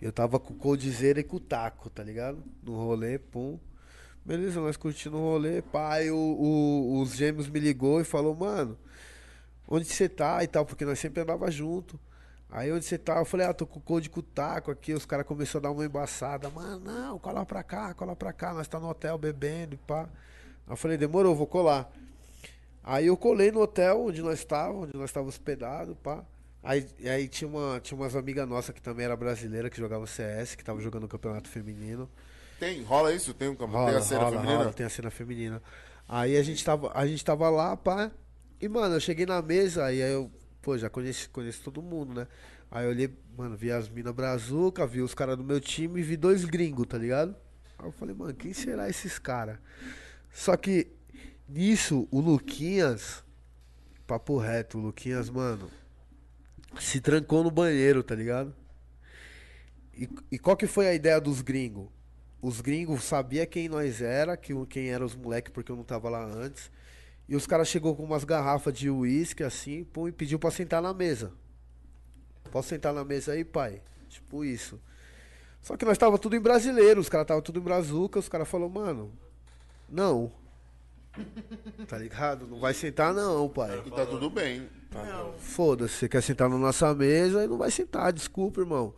eu 0.00 0.10
tava 0.10 0.40
com 0.40 0.54
o 0.54 0.56
Coldzera 0.56 1.20
e 1.20 1.24
com 1.24 1.36
o 1.36 1.40
Taco, 1.40 1.90
tá 1.90 2.02
ligado? 2.02 2.42
No 2.62 2.74
rolê, 2.74 3.18
pum. 3.18 3.58
Beleza, 4.24 4.60
nós 4.60 4.78
curtindo 4.78 5.18
o 5.18 5.20
rolê, 5.20 5.60
pai, 5.60 6.10
o, 6.10 6.16
o- 6.16 7.00
os 7.02 7.14
gêmeos 7.14 7.48
me 7.48 7.60
ligou 7.60 8.00
e 8.00 8.04
falou, 8.04 8.34
mano, 8.34 8.78
onde 9.68 9.84
você 9.84 10.08
tá 10.08 10.42
e 10.42 10.46
tal, 10.46 10.64
porque 10.64 10.84
nós 10.86 10.98
sempre 10.98 11.20
andava 11.22 11.50
junto. 11.50 12.00
Aí 12.50 12.72
onde 12.72 12.84
você 12.84 12.96
tá? 12.96 13.18
Eu 13.18 13.24
falei, 13.24 13.46
ah, 13.46 13.52
tô 13.52 13.66
com 13.66 13.78
o 13.78 13.82
Cold 13.82 14.08
com 14.08 14.20
o 14.20 14.22
Taco 14.22 14.70
aqui, 14.70 14.92
os 14.92 15.04
caras 15.04 15.26
começaram 15.26 15.58
a 15.58 15.62
dar 15.68 15.70
uma 15.72 15.84
embaçada, 15.84 16.48
mano, 16.48 16.80
não, 16.84 17.18
cola 17.18 17.44
pra 17.44 17.62
cá, 17.62 17.92
cola 17.94 18.14
pra 18.14 18.32
cá, 18.32 18.54
nós 18.54 18.68
tá 18.68 18.78
no 18.78 18.88
hotel 18.88 19.18
bebendo 19.18 19.74
e 19.74 19.78
pá. 19.78 20.02
Aí 20.66 20.72
eu 20.72 20.76
falei, 20.76 20.96
demorou, 20.96 21.34
vou 21.34 21.46
colar. 21.46 21.90
Aí 22.82 23.06
eu 23.06 23.16
colei 23.16 23.50
no 23.50 23.60
hotel 23.60 24.06
onde 24.06 24.22
nós 24.22 24.38
estávamos, 24.38 24.84
onde 24.84 24.96
nós 24.96 25.10
estávamos 25.10 25.34
hospedados, 25.34 25.96
pá. 26.02 26.24
Aí, 26.62 26.86
aí 27.04 27.28
tinha, 27.28 27.48
uma, 27.48 27.80
tinha 27.80 27.98
umas 27.98 28.16
amigas 28.16 28.48
nossas 28.48 28.74
que 28.74 28.82
também 28.82 29.04
era 29.04 29.16
brasileira, 29.16 29.70
que 29.70 29.76
jogava 29.76 30.06
CS, 30.06 30.54
que 30.54 30.64
tava 30.64 30.80
jogando 30.80 31.04
o 31.04 31.08
campeonato 31.08 31.48
feminino. 31.48 32.08
Tem, 32.58 32.82
rola 32.82 33.12
isso? 33.12 33.34
Tem, 33.34 33.48
um, 33.48 33.54
Rola, 33.54 33.90
tem 33.90 33.96
a 33.98 34.02
cena 34.02 34.20
rola, 34.20 34.32
feminina? 34.32 34.58
rola, 34.58 34.72
tem 34.72 34.86
a 34.86 34.88
cena 34.88 35.10
feminina. 35.10 35.62
Aí 36.08 36.36
a 36.36 36.42
gente 36.42 36.64
tava, 36.64 36.90
a 36.94 37.06
gente 37.06 37.24
tava 37.24 37.48
lá, 37.50 37.76
pá. 37.76 38.10
E, 38.60 38.68
mano, 38.68 38.94
eu 38.94 39.00
cheguei 39.00 39.26
na 39.26 39.42
mesa, 39.42 39.92
e 39.92 40.02
aí 40.02 40.12
eu, 40.12 40.30
pô, 40.66 40.76
já 40.76 40.90
conheci, 40.90 41.28
conheço 41.28 41.62
todo 41.62 41.80
mundo, 41.80 42.12
né? 42.12 42.26
Aí 42.68 42.84
eu 42.84 42.90
olhei, 42.90 43.08
mano, 43.38 43.56
vi 43.56 43.70
as 43.70 43.88
minas 43.88 44.12
brazuca, 44.12 44.84
vi 44.84 45.00
os 45.00 45.14
caras 45.14 45.36
do 45.36 45.44
meu 45.44 45.60
time 45.60 46.00
e 46.00 46.02
vi 46.02 46.16
dois 46.16 46.44
gringos, 46.44 46.88
tá 46.88 46.98
ligado? 46.98 47.36
Aí 47.78 47.86
eu 47.86 47.92
falei, 47.92 48.12
mano, 48.12 48.34
quem 48.34 48.52
será 48.52 48.90
esses 48.90 49.16
caras? 49.16 49.60
Só 50.32 50.56
que 50.56 50.88
nisso, 51.48 52.08
o 52.10 52.18
Luquinhas, 52.18 53.22
papo 54.08 54.38
reto, 54.38 54.76
o 54.76 54.80
Luquinhas, 54.80 55.30
mano, 55.30 55.70
se 56.80 57.00
trancou 57.00 57.44
no 57.44 57.50
banheiro, 57.52 58.02
tá 58.02 58.16
ligado? 58.16 58.52
E, 59.96 60.08
e 60.32 60.36
qual 60.36 60.56
que 60.56 60.66
foi 60.66 60.88
a 60.88 60.94
ideia 60.94 61.20
dos 61.20 61.42
gringos? 61.42 61.86
Os 62.42 62.60
gringos 62.60 63.04
sabia 63.04 63.46
quem 63.46 63.68
nós 63.68 64.02
era, 64.02 64.36
que, 64.36 64.52
quem 64.66 64.88
eram 64.88 65.06
os 65.06 65.14
moleques, 65.14 65.52
porque 65.52 65.70
eu 65.70 65.76
não 65.76 65.84
tava 65.84 66.08
lá 66.08 66.24
antes. 66.24 66.72
E 67.28 67.34
os 67.34 67.46
caras 67.46 67.68
chegou 67.68 67.96
com 67.96 68.04
umas 68.04 68.24
garrafas 68.24 68.72
de 68.72 68.88
uísque 68.88 69.42
assim, 69.42 69.84
pum, 69.84 70.08
e 70.08 70.12
pediu 70.12 70.38
pra 70.38 70.50
sentar 70.50 70.80
na 70.80 70.94
mesa. 70.94 71.32
Posso 72.50 72.68
sentar 72.68 72.94
na 72.94 73.04
mesa 73.04 73.32
aí, 73.32 73.44
pai? 73.44 73.82
Tipo 74.08 74.44
isso. 74.44 74.80
Só 75.60 75.76
que 75.76 75.84
nós 75.84 75.98
tava 75.98 76.16
tudo 76.18 76.36
em 76.36 76.40
brasileiro, 76.40 77.00
os 77.00 77.08
caras 77.08 77.26
tava 77.26 77.42
tudo 77.42 77.58
em 77.58 77.62
brazuca, 77.62 78.20
os 78.20 78.28
caras 78.28 78.48
falaram, 78.48 78.70
mano, 78.70 79.12
não. 79.88 80.32
Tá 81.88 81.98
ligado? 81.98 82.46
Não 82.46 82.60
vai 82.60 82.74
sentar 82.74 83.12
não, 83.12 83.48
pai. 83.48 83.82
E 83.84 83.90
tá 83.90 84.06
tudo 84.06 84.30
bem. 84.30 84.68
Foda-se, 85.38 85.94
você 85.94 86.08
quer 86.08 86.22
sentar 86.22 86.48
na 86.48 86.58
nossa 86.58 86.94
mesa 86.94 87.44
e 87.44 87.48
não 87.48 87.58
vai 87.58 87.70
sentar, 87.70 88.12
desculpa, 88.12 88.60
irmão. 88.60 88.94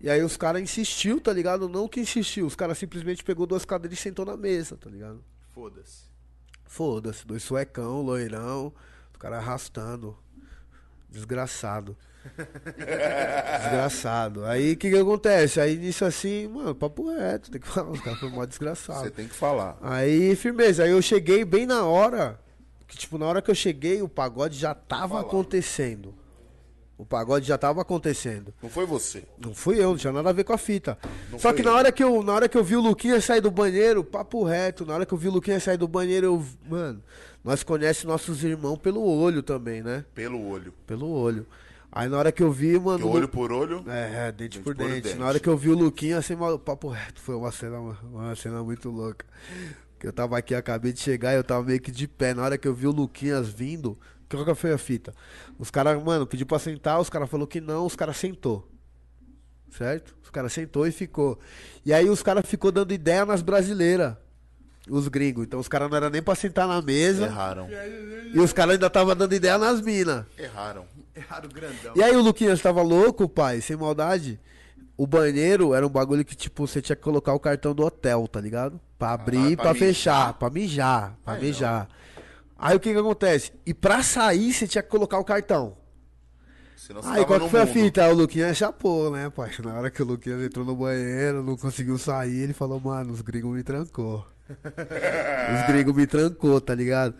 E 0.00 0.08
aí 0.08 0.22
os 0.22 0.36
caras 0.36 0.62
insistiu, 0.62 1.20
tá 1.20 1.32
ligado? 1.32 1.68
Não 1.68 1.86
que 1.86 2.00
insistiu, 2.00 2.46
os 2.46 2.56
caras 2.56 2.78
simplesmente 2.78 3.22
pegou 3.22 3.46
duas 3.46 3.64
cadeiras 3.64 3.98
e 3.98 4.02
sentou 4.02 4.24
na 4.24 4.36
mesa, 4.36 4.76
tá 4.76 4.88
ligado? 4.88 5.22
Foda-se. 5.52 6.09
Foda-se, 6.70 7.26
dois 7.26 7.42
suecão, 7.42 8.00
loirão, 8.00 8.72
os 9.12 9.18
caras 9.18 9.40
arrastando. 9.40 10.16
Desgraçado. 11.08 11.96
Desgraçado. 13.60 14.44
Aí 14.44 14.74
o 14.74 14.76
que 14.76 14.88
que 14.88 14.96
acontece? 14.96 15.60
Aí 15.60 15.76
nisso 15.76 16.04
assim, 16.04 16.46
mano, 16.46 16.72
papo 16.72 17.10
reto, 17.10 17.50
tem 17.50 17.60
que 17.60 17.66
falar, 17.66 17.90
os 17.90 18.00
caras 18.00 18.20
foram 18.20 18.34
mó 18.36 18.44
desgraçado. 18.46 19.00
Você 19.00 19.10
tem 19.10 19.26
que 19.26 19.34
falar. 19.34 19.78
Aí, 19.82 20.36
firmeza, 20.36 20.84
aí 20.84 20.92
eu 20.92 21.02
cheguei 21.02 21.44
bem 21.44 21.66
na 21.66 21.84
hora. 21.84 22.38
Que, 22.86 22.96
tipo, 22.96 23.18
na 23.18 23.26
hora 23.26 23.42
que 23.42 23.50
eu 23.50 23.54
cheguei, 23.54 24.00
o 24.00 24.08
pagode 24.08 24.56
já 24.56 24.72
tava 24.72 25.20
acontecendo. 25.20 26.14
O 27.00 27.06
pagode 27.06 27.46
já 27.46 27.56
tava 27.56 27.80
acontecendo. 27.80 28.52
Não 28.62 28.68
foi 28.68 28.84
você. 28.84 29.24
Não 29.38 29.54
fui 29.54 29.78
eu, 29.82 29.88
não 29.90 29.96
tinha 29.96 30.12
nada 30.12 30.28
a 30.28 30.32
ver 30.34 30.44
com 30.44 30.52
a 30.52 30.58
fita. 30.58 30.98
Não 31.32 31.38
Só 31.38 31.50
que 31.50 31.62
na 31.62 31.70
ele. 31.70 31.78
hora 31.78 31.92
que, 31.92 32.04
eu, 32.04 32.22
na 32.22 32.34
hora 32.34 32.46
que 32.46 32.58
eu 32.58 32.62
vi 32.62 32.76
o 32.76 32.80
Luquinha 32.82 33.18
sair 33.22 33.40
do 33.40 33.50
banheiro, 33.50 34.04
papo 34.04 34.44
reto, 34.44 34.84
na 34.84 34.92
hora 34.92 35.06
que 35.06 35.14
eu 35.14 35.16
vi 35.16 35.28
o 35.28 35.30
Luquinha 35.30 35.58
sair 35.58 35.78
do 35.78 35.88
banheiro, 35.88 36.26
eu. 36.26 36.44
Mano, 36.68 37.02
nós 37.42 37.62
conhecemos 37.62 38.04
nossos 38.04 38.44
irmãos 38.44 38.76
pelo 38.76 39.02
olho 39.02 39.42
também, 39.42 39.82
né? 39.82 40.04
Pelo 40.14 40.46
olho. 40.46 40.74
Pelo 40.86 41.08
olho. 41.10 41.46
Aí 41.90 42.06
na 42.06 42.18
hora 42.18 42.30
que 42.30 42.42
eu 42.42 42.52
vi, 42.52 42.78
mano. 42.78 42.98
Que 42.98 43.04
o 43.04 43.08
Lu- 43.08 43.14
olho 43.16 43.28
por 43.28 43.50
olho. 43.50 43.82
é, 43.88 44.28
é, 44.28 44.32
dente, 44.32 44.58
Dente 44.58 44.60
por 44.60 44.76
por 44.76 44.86
dente. 44.86 45.00
dente. 45.08 45.18
Na 45.18 45.26
hora 45.26 45.40
que 45.40 45.48
eu 45.48 45.56
vi 45.56 45.70
o 45.70 45.74
Luquinha, 45.78 46.18
assim, 46.18 46.36
papo 46.64 46.88
reto, 46.88 47.18
foi 47.22 47.34
uma 47.34 47.50
cena, 47.50 47.78
uma 47.80 48.36
cena 48.36 48.62
muito 48.62 48.90
louca. 48.90 49.24
Que 49.98 50.06
eu 50.06 50.12
tava 50.12 50.36
aqui, 50.36 50.54
acabei 50.54 50.92
de 50.92 51.00
chegar 51.00 51.32
e 51.32 51.36
eu 51.36 51.44
tava 51.44 51.64
meio 51.64 51.80
que 51.80 51.90
de 51.90 52.06
pé. 52.06 52.34
Na 52.34 52.42
hora 52.42 52.58
que 52.58 52.68
eu 52.68 52.74
vi 52.74 52.86
o 52.86 52.90
Luquinhas 52.92 53.48
vindo, 53.48 53.98
qual 54.36 54.44
que 54.44 54.54
foi 54.54 54.72
a 54.72 54.78
fita? 54.78 55.14
Os 55.58 55.70
caras, 55.70 56.02
mano, 56.02 56.26
pediu 56.26 56.46
pra 56.46 56.58
sentar, 56.58 57.00
os 57.00 57.10
caras 57.10 57.28
falou 57.28 57.46
que 57.46 57.60
não, 57.60 57.86
os 57.86 57.96
caras 57.96 58.16
sentou. 58.16 58.68
Certo? 59.70 60.16
Os 60.22 60.30
caras 60.30 60.52
sentou 60.52 60.86
e 60.86 60.92
ficou. 60.92 61.38
E 61.84 61.92
aí 61.92 62.08
os 62.08 62.22
caras 62.22 62.44
ficou 62.46 62.72
dando 62.72 62.92
ideia 62.92 63.24
nas 63.24 63.42
brasileiras. 63.42 64.14
Os 64.88 65.08
gringos. 65.08 65.44
Então 65.44 65.60
os 65.60 65.68
caras 65.68 65.88
não 65.90 65.96
era 65.96 66.10
nem 66.10 66.22
pra 66.22 66.34
sentar 66.34 66.66
na 66.66 66.80
mesa. 66.82 67.26
Erraram. 67.26 67.68
E 68.32 68.38
os 68.40 68.52
caras 68.52 68.74
ainda 68.74 68.90
tava 68.90 69.14
dando 69.14 69.34
ideia 69.34 69.58
nas 69.58 69.80
minas. 69.80 70.24
Erraram. 70.38 70.86
Errado 71.14 71.48
grandão. 71.52 71.92
E 71.94 72.02
aí 72.02 72.16
o 72.16 72.22
Luquinhas 72.22 72.60
tava 72.60 72.82
louco, 72.82 73.28
pai, 73.28 73.60
sem 73.60 73.76
maldade. 73.76 74.40
O 74.96 75.06
banheiro 75.06 75.74
era 75.74 75.86
um 75.86 75.90
bagulho 75.90 76.24
que, 76.24 76.34
tipo, 76.34 76.66
você 76.66 76.82
tinha 76.82 76.96
que 76.96 77.02
colocar 77.02 77.32
o 77.32 77.40
cartão 77.40 77.74
do 77.74 77.84
hotel, 77.84 78.26
tá 78.28 78.40
ligado? 78.40 78.80
Pra 78.98 79.12
abrir 79.12 79.52
e 79.52 79.56
pra 79.56 79.66
pra 79.66 79.74
mijar? 79.74 79.88
fechar, 79.88 80.32
pra 80.34 80.50
mijar, 80.50 81.16
pra 81.24 81.34
Ai, 81.34 81.40
mijar. 81.40 81.88
Aí 82.60 82.76
o 82.76 82.80
que 82.80 82.92
que 82.92 82.98
acontece? 82.98 83.52
E 83.64 83.72
pra 83.72 84.02
sair, 84.02 84.52
você 84.52 84.68
tinha 84.68 84.82
que 84.82 84.88
colocar 84.90 85.18
o 85.18 85.24
cartão. 85.24 85.78
Senão 86.76 87.02
você 87.02 87.08
Aí 87.08 87.24
qual 87.24 87.40
que 87.40 87.48
foi 87.48 87.60
a 87.60 87.64
mundo. 87.64 87.72
fita? 87.74 88.04
Aí 88.04 88.12
o 88.12 88.14
Luquinhas 88.14 88.56
chapou, 88.56 89.10
né, 89.10 89.30
pai? 89.30 89.50
Na 89.64 89.74
hora 89.74 89.90
que 89.90 90.02
o 90.02 90.04
Luquinhas 90.04 90.42
entrou 90.42 90.64
no 90.64 90.76
banheiro, 90.76 91.42
não 91.42 91.56
conseguiu 91.56 91.96
sair, 91.96 92.40
ele 92.40 92.52
falou, 92.52 92.78
mano, 92.78 93.12
os 93.12 93.22
gringos 93.22 93.56
me 93.56 93.62
trancou. 93.62 94.26
os 94.50 95.66
gringos 95.66 95.94
me 95.94 96.06
trancou, 96.06 96.60
tá 96.60 96.74
ligado? 96.74 97.14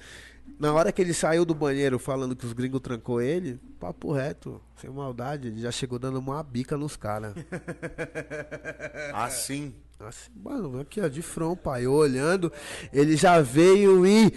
Na 0.58 0.74
hora 0.74 0.92
que 0.92 1.01
ele 1.01 1.15
saiu 1.15 1.47
do 1.47 1.55
banheiro 1.55 1.99
falando 1.99 2.37
que 2.37 2.44
os 2.44 2.53
gringos 2.53 2.81
trancou 2.83 3.23
ele, 3.23 3.58
papo 3.78 4.12
reto, 4.12 4.60
sem 4.76 4.90
maldade, 4.90 5.49
ele 5.49 5.60
já 5.60 5.71
chegou 5.71 5.99
dando 5.99 6.19
uma 6.19 6.42
bica 6.42 6.76
nos 6.76 6.97
caras. 6.97 7.35
Assim. 9.15 9.74
Assim, 9.99 10.31
mano, 10.35 10.81
aqui 10.81 11.01
ó, 11.01 11.08
de 11.08 11.23
front, 11.23 11.58
pai, 11.58 11.85
eu 11.87 11.92
olhando, 11.92 12.53
ele 12.92 13.17
já 13.17 13.40
veio 13.40 14.06
e. 14.06 14.35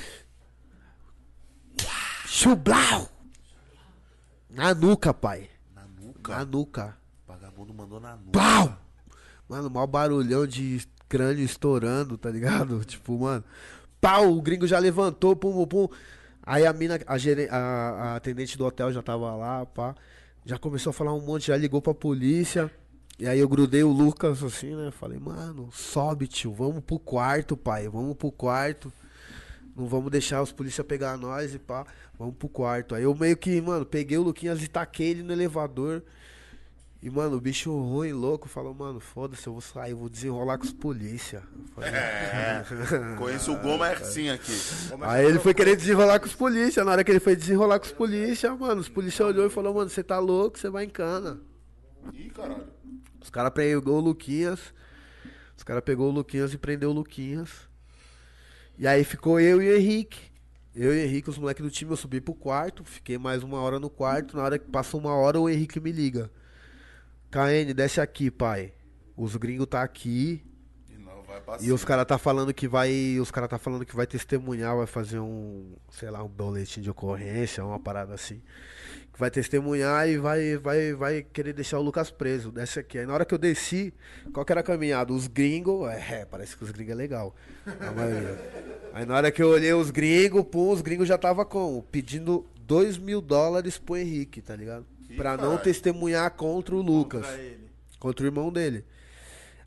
Chublau! 2.37 3.07
Na 4.49 4.73
nuca, 4.73 5.13
pai. 5.13 5.47
Na 5.75 5.83
nuca. 5.85 6.35
Na 6.37 6.43
nuca. 6.45 6.97
O 7.27 7.31
vagabundo 7.31 7.71
mandou 7.75 7.99
na 7.99 8.15
nuca. 8.15 8.31
Pau! 8.31 8.75
Mano, 9.47 9.69
maior 9.69 9.85
barulhão 9.85 10.47
de 10.47 10.81
crânio 11.07 11.45
estourando, 11.45 12.17
tá 12.17 12.31
ligado? 12.31 12.83
Tipo, 12.85 13.19
mano. 13.19 13.43
Pau! 14.01 14.33
O 14.35 14.41
gringo 14.41 14.65
já 14.65 14.79
levantou, 14.79 15.35
pum, 15.35 15.53
pum, 15.53 15.67
pum. 15.67 15.87
Aí 16.41 16.65
a 16.65 16.73
mina, 16.73 16.99
a, 17.05 17.19
geren- 17.19 17.49
a, 17.51 17.57
a 17.57 18.15
atendente 18.15 18.57
do 18.57 18.65
hotel 18.65 18.91
já 18.91 19.03
tava 19.03 19.35
lá, 19.35 19.63
pá. 19.67 19.93
Já 20.43 20.57
começou 20.57 20.89
a 20.89 20.93
falar 20.93 21.13
um 21.13 21.21
monte, 21.21 21.49
já 21.49 21.55
ligou 21.55 21.83
pra 21.83 21.93
polícia. 21.93 22.69
E 23.19 23.27
aí 23.27 23.37
eu 23.37 23.47
grudei 23.47 23.83
o 23.83 23.91
Lucas 23.91 24.41
assim, 24.43 24.75
né? 24.75 24.89
Falei, 24.89 25.19
mano, 25.19 25.69
sobe, 25.71 26.27
tio. 26.27 26.51
Vamos 26.51 26.83
pro 26.83 26.97
quarto, 26.97 27.55
pai. 27.55 27.87
Vamos 27.87 28.17
pro 28.17 28.31
quarto. 28.31 28.91
Não 29.75 29.87
vamos 29.87 30.11
deixar 30.11 30.41
os 30.41 30.51
polícia 30.51 30.83
pegar 30.83 31.17
nós 31.17 31.55
e 31.55 31.59
pá. 31.59 31.85
Vamos 32.17 32.35
pro 32.35 32.47
quarto. 32.47 32.93
Aí 32.93 33.03
eu 33.03 33.15
meio 33.15 33.35
que, 33.35 33.59
mano, 33.59 33.85
peguei 33.85 34.17
o 34.17 34.23
Luquinhas 34.23 34.61
e 34.61 34.67
taquei 34.67 35.09
ele 35.09 35.23
no 35.23 35.33
elevador. 35.33 36.03
E, 37.01 37.09
mano, 37.09 37.35
o 37.35 37.41
bicho 37.41 37.69
ruim, 37.69 38.13
louco, 38.13 38.47
falou, 38.47 38.73
mano, 38.73 38.97
foda-se, 38.97 39.45
eu 39.45 39.51
vou 39.51 39.61
sair, 39.61 39.91
eu 39.91 39.97
vou 39.97 40.07
desenrolar 40.07 40.57
com 40.57 40.63
os 40.63 40.71
polícia. 40.71 41.43
Falei, 41.75 41.89
É. 41.89 42.63
Conheço 43.17 43.51
o 43.51 43.57
Gomercinho 43.57 44.33
aqui. 44.33 44.53
Aí 45.01 45.25
ele 45.25 45.37
foi 45.37 45.53
querer 45.53 45.75
desenrolar 45.75 46.19
com 46.21 46.27
os 46.27 46.33
polícia. 46.33 46.81
Na 46.85 46.91
hora 46.91 47.03
que 47.03 47.11
ele 47.11 47.19
foi 47.19 47.35
desenrolar 47.35 47.77
com 47.79 47.85
os 47.87 47.91
polícia, 47.91 48.55
mano, 48.55 48.79
os 48.79 48.87
polícia 48.87 49.25
olhou 49.25 49.45
e 49.45 49.49
falou, 49.49 49.73
mano, 49.73 49.89
você 49.89 50.01
tá 50.01 50.17
louco, 50.17 50.57
você 50.57 50.69
vai 50.69 50.85
em 50.85 50.89
cana. 50.89 51.41
Ih, 52.13 52.29
caralho. 52.29 52.67
Os 53.21 53.29
caras 53.29 53.51
pegou 53.51 53.97
o 53.97 54.01
Luquinhas. 54.01 54.73
Os 55.57 55.63
caras 55.63 55.83
pegou 55.83 56.09
o 56.09 56.13
Luquinhas 56.13 56.53
e 56.53 56.57
prendeu 56.57 56.91
o 56.91 56.93
Luquinhas. 56.93 57.49
E 58.77 58.87
aí 58.87 59.03
ficou 59.03 59.39
eu 59.39 59.61
e 59.61 59.69
o 59.69 59.75
Henrique. 59.77 60.19
Eu 60.75 60.93
e 60.93 60.99
o 60.99 61.05
Henrique, 61.05 61.29
os 61.29 61.37
moleques 61.37 61.63
do 61.63 61.69
time, 61.69 61.91
eu 61.91 61.97
subi 61.97 62.19
pro 62.19 62.33
quarto, 62.33 62.83
fiquei 62.83 63.17
mais 63.17 63.43
uma 63.43 63.59
hora 63.59 63.79
no 63.79 63.89
quarto. 63.89 64.35
Na 64.35 64.43
hora 64.43 64.57
que 64.57 64.69
passou 64.69 64.99
uma 64.99 65.13
hora, 65.13 65.39
o 65.39 65.47
Henrique 65.47 65.79
me 65.79 65.91
liga. 65.91 66.31
KN, 67.29 67.73
desce 67.75 68.01
aqui, 68.01 68.31
pai. 68.31 68.73
Os 69.15 69.35
gringos 69.35 69.67
tá 69.67 69.83
aqui. 69.83 70.43
E 70.89 70.97
não 70.97 71.21
vai 71.21 71.39
pra 71.41 71.57
E 71.61 71.71
os 71.71 71.85
caras 71.85 72.05
tá 72.07 72.17
falando 72.17 72.51
que 72.53 72.67
vai. 72.67 73.19
Os 73.19 73.29
caras 73.29 73.49
tá 73.49 73.59
falando 73.59 73.85
que 73.85 73.95
vai 73.95 74.07
testemunhar, 74.07 74.75
vai 74.75 74.87
fazer 74.87 75.19
um, 75.19 75.75
sei 75.91 76.09
lá, 76.09 76.23
um 76.23 76.27
boletim 76.27 76.81
de 76.81 76.89
ocorrência, 76.89 77.63
uma 77.63 77.79
parada 77.79 78.15
assim. 78.15 78.41
Que 79.13 79.19
vai 79.19 79.29
testemunhar 79.29 80.09
e 80.09 80.17
vai, 80.17 80.57
vai, 80.57 80.93
vai 80.93 81.21
querer 81.21 81.53
deixar 81.53 81.77
o 81.77 81.83
Lucas 81.83 82.09
preso. 82.09 82.51
Desce 82.51 82.79
aqui. 82.79 82.97
Aí 82.97 83.05
na 83.05 83.13
hora 83.13 83.23
que 83.25 83.33
eu 83.33 83.37
desci, 83.37 83.93
qual 84.33 84.43
que 84.43 84.51
era 84.51 84.61
a 84.61 84.63
caminhada? 84.63 85.13
Os 85.13 85.27
gringos. 85.27 85.87
É, 85.91 86.25
parece 86.29 86.57
que 86.57 86.63
os 86.63 86.71
gringos 86.71 86.93
é 86.93 86.95
legal. 86.95 87.35
Aí 88.93 89.05
na 89.05 89.15
hora 89.15 89.31
que 89.31 89.41
eu 89.41 89.49
olhei 89.49 89.73
os 89.73 89.91
gringos, 89.91 90.43
pum, 90.51 90.69
os 90.71 90.81
gringos 90.81 91.07
já 91.07 91.17
tava 91.17 91.45
como? 91.45 91.83
Pedindo 91.83 92.45
2 92.65 92.97
mil 92.97 93.21
dólares 93.21 93.77
pro 93.77 93.95
Henrique, 93.97 94.41
tá 94.41 94.55
ligado? 94.55 94.85
Pra 95.15 95.37
não 95.37 95.57
testemunhar 95.57 96.31
contra 96.31 96.73
o 96.75 96.81
Lucas. 96.81 97.27
Ele. 97.37 97.69
Contra 97.99 98.23
o 98.23 98.27
irmão 98.27 98.51
dele. 98.51 98.83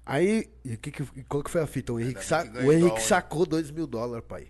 Aí, 0.04 0.48
e 0.64 0.76
que 0.76 0.90
que, 0.90 1.04
qual 1.28 1.42
que 1.42 1.50
foi 1.50 1.60
a 1.62 1.66
fita? 1.66 1.92
O 1.92 1.98
Henrique, 2.00 2.18
bem 2.20 2.28
sa- 2.28 2.44
o 2.64 2.72
Henrique 2.72 3.02
sacou 3.02 3.44
2 3.46 3.70
mil 3.70 3.86
dólares, 3.86 4.24
pai. 4.26 4.46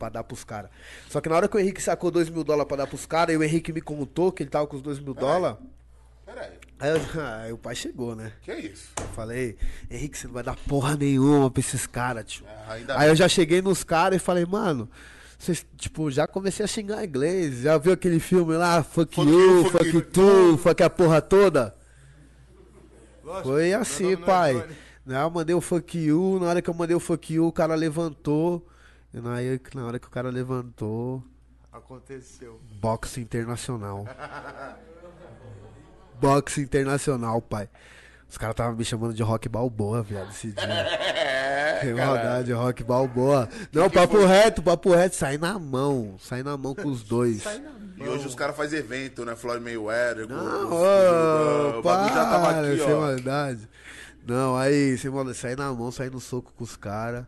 Pra 0.00 0.08
dar 0.08 0.24
pros 0.24 0.42
caras. 0.44 0.70
Só 1.10 1.20
que 1.20 1.28
na 1.28 1.36
hora 1.36 1.46
que 1.46 1.54
o 1.54 1.60
Henrique 1.60 1.82
sacou 1.82 2.10
2 2.10 2.30
mil 2.30 2.42
dólares 2.42 2.66
pra 2.66 2.78
dar 2.78 2.86
pros 2.86 3.04
caras, 3.04 3.34
e 3.34 3.36
o 3.36 3.44
Henrique 3.44 3.70
me 3.70 3.82
contou 3.82 4.32
que 4.32 4.42
ele 4.42 4.48
tava 4.48 4.66
com 4.66 4.74
os 4.76 4.80
2 4.82 4.98
mil 4.98 5.12
dólares. 5.12 5.58
Pera 6.24 6.40
aí. 6.40 6.52
Aí, 6.80 6.90
eu- 6.90 7.20
aí 7.44 7.52
o 7.52 7.58
pai 7.58 7.74
chegou, 7.74 8.16
né? 8.16 8.32
Que 8.40 8.54
isso? 8.54 8.88
Eu 8.98 9.06
falei, 9.08 9.58
Henrique, 9.90 10.16
você 10.16 10.26
não 10.26 10.32
vai 10.32 10.42
dar 10.42 10.56
porra 10.66 10.96
nenhuma 10.96 11.50
pra 11.50 11.60
esses 11.60 11.86
caras, 11.86 12.24
tio. 12.24 12.46
Ah, 12.48 12.72
ainda 12.72 12.98
Aí 12.98 13.10
eu 13.10 13.14
já 13.14 13.28
cheguei 13.28 13.60
nos 13.60 13.84
caras 13.84 14.16
e 14.16 14.18
falei, 14.24 14.46
mano, 14.46 14.88
vocês, 15.38 15.66
tipo, 15.76 16.10
já 16.10 16.26
comecei 16.26 16.64
a 16.64 16.66
xingar 16.66 17.04
inglês. 17.04 17.60
Já 17.60 17.76
viu 17.76 17.92
aquele 17.92 18.20
filme 18.20 18.54
lá, 18.56 18.82
fuck, 18.82 19.14
Fuck 19.14 19.28
you, 19.28 19.38
you, 19.58 19.64
fuck, 19.64 19.84
fuck 19.84 19.96
you. 19.96 20.00
tu, 20.02 20.56
fuck 20.56 20.82
a 20.82 20.88
porra 20.88 21.20
toda? 21.20 21.74
Lógico, 23.22 23.48
Foi 23.50 23.68
meu 23.68 23.80
assim, 23.80 24.04
não 24.16 24.22
é 24.22 24.26
pai. 24.26 24.54
Johnny. 24.54 24.76
Né, 25.04 25.22
eu 25.22 25.30
mandei 25.30 25.54
o 25.54 25.60
fuck 25.60 25.98
you, 25.98 26.38
na 26.40 26.46
hora 26.46 26.62
que 26.62 26.70
eu 26.70 26.74
mandei 26.74 26.96
o 26.96 27.00
fuck 27.00 27.34
you, 27.34 27.46
o 27.46 27.52
cara 27.52 27.74
levantou. 27.74 28.66
E 29.12 29.20
na, 29.20 29.34
aí, 29.34 29.60
na 29.74 29.84
hora 29.86 29.98
que 29.98 30.06
o 30.06 30.10
cara 30.10 30.30
levantou, 30.30 31.22
Aconteceu. 31.72 32.60
boxe 32.80 33.20
internacional. 33.20 34.06
boxe 36.20 36.60
internacional, 36.60 37.40
pai. 37.40 37.68
Os 38.28 38.38
caras 38.38 38.52
estavam 38.54 38.76
me 38.76 38.84
chamando 38.84 39.12
de 39.12 39.22
rock 39.24 39.48
balboa, 39.48 40.04
viado, 40.04 40.30
esse 40.30 40.52
dia. 40.52 40.62
É, 40.64 41.80
Tem 41.82 41.94
maldade, 41.94 42.52
rock 42.52 42.84
balboa. 42.84 43.48
Não, 43.72 43.90
papo 43.90 44.24
reto, 44.24 44.62
papo 44.62 44.94
reto, 44.94 45.16
sai 45.16 45.36
na 45.36 45.58
mão. 45.58 46.14
Sai 46.20 46.44
na 46.44 46.56
mão 46.56 46.72
com 46.72 46.86
os 46.88 47.02
dois. 47.02 47.42
E 47.96 48.04
hoje 48.04 48.28
os 48.28 48.36
caras 48.36 48.56
fazem 48.56 48.78
evento, 48.78 49.24
né? 49.24 49.34
Floyd 49.34 49.60
Mayweather. 49.64 50.28
com- 50.28 50.34
Não, 50.34 50.68
com- 50.68 50.74
ô, 50.76 51.78
o 51.80 51.82
bagulho 51.82 52.14
já 52.14 52.24
tava 52.24 52.46
para, 52.52 52.68
aqui, 52.68 52.78
sem 52.84 52.92
ó. 52.94 53.00
maldade. 53.00 53.68
Não, 54.24 54.56
aí, 54.56 54.96
sem 54.96 55.10
maldade, 55.10 55.36
saí 55.36 55.56
na 55.56 55.72
mão, 55.72 55.90
saí 55.90 56.08
no 56.08 56.20
soco 56.20 56.52
com 56.56 56.62
os 56.62 56.76
caras. 56.76 57.24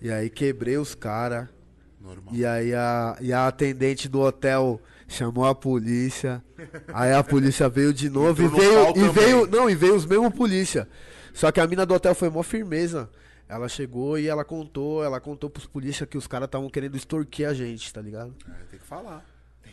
E 0.00 0.10
aí 0.10 0.28
quebrei 0.28 0.76
os 0.76 0.94
caras. 0.94 1.48
E 2.32 2.44
aí 2.44 2.74
a, 2.74 3.16
e 3.20 3.32
a 3.32 3.46
atendente 3.46 4.08
do 4.08 4.20
hotel 4.20 4.80
chamou 5.08 5.46
a 5.46 5.54
polícia. 5.54 6.42
Aí 6.92 7.12
a 7.12 7.24
polícia 7.24 7.68
veio 7.68 7.92
de 7.92 8.10
novo 8.10 8.42
e 8.42 8.44
no 8.44 8.56
veio, 8.56 8.90
e 8.90 8.92
também. 8.92 9.10
veio. 9.10 9.46
Não, 9.46 9.70
e 9.70 9.74
veio 9.74 9.94
os 9.94 10.04
mesmos 10.04 10.34
polícia. 10.34 10.88
Só 11.32 11.50
que 11.50 11.60
a 11.60 11.66
mina 11.66 11.86
do 11.86 11.94
hotel 11.94 12.14
foi 12.14 12.28
mó 12.28 12.42
firmeza. 12.42 13.08
Ela 13.48 13.68
chegou 13.68 14.18
e 14.18 14.26
ela 14.26 14.44
contou, 14.44 15.04
ela 15.04 15.20
contou 15.20 15.50
pros 15.50 15.66
polícia 15.66 16.06
que 16.06 16.16
os 16.16 16.26
caras 16.26 16.46
estavam 16.46 16.68
querendo 16.70 16.96
extorquir 16.96 17.48
a 17.48 17.54
gente, 17.54 17.92
tá 17.92 18.00
ligado? 18.00 18.34
É, 18.48 18.64
tem 18.70 18.78
que 18.78 18.86
falar. 18.86 19.24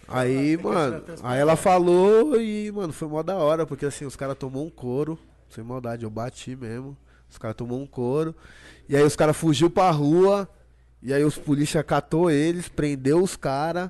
Aí, 0.08 0.58
mano, 0.58 1.04
aí 1.24 1.40
ela 1.40 1.56
falou 1.56 2.40
e, 2.40 2.70
mano, 2.72 2.92
foi 2.92 3.08
mó 3.08 3.24
da 3.24 3.38
hora, 3.38 3.66
porque 3.66 3.86
assim, 3.86 4.06
os 4.06 4.16
caras 4.16 4.38
tomou 4.38 4.66
um 4.66 4.70
couro, 4.70 5.18
sem 5.50 5.64
maldade, 5.64 6.04
eu 6.04 6.10
bati 6.10 6.56
mesmo. 6.56 6.98
Os 7.30 7.38
caras 7.38 7.56
tomou 7.56 7.80
um 7.80 7.88
couro. 7.88 8.36
E 8.88 8.96
aí 8.96 9.04
os 9.04 9.16
caras 9.16 9.38
fugiu 9.38 9.70
pra 9.70 9.90
rua. 9.92 10.50
E 11.02 11.14
aí 11.14 11.24
os 11.24 11.38
polícia 11.38 11.84
catou 11.84 12.30
eles, 12.30 12.68
prendeu 12.70 13.22
os 13.22 13.36
caras. 13.36 13.90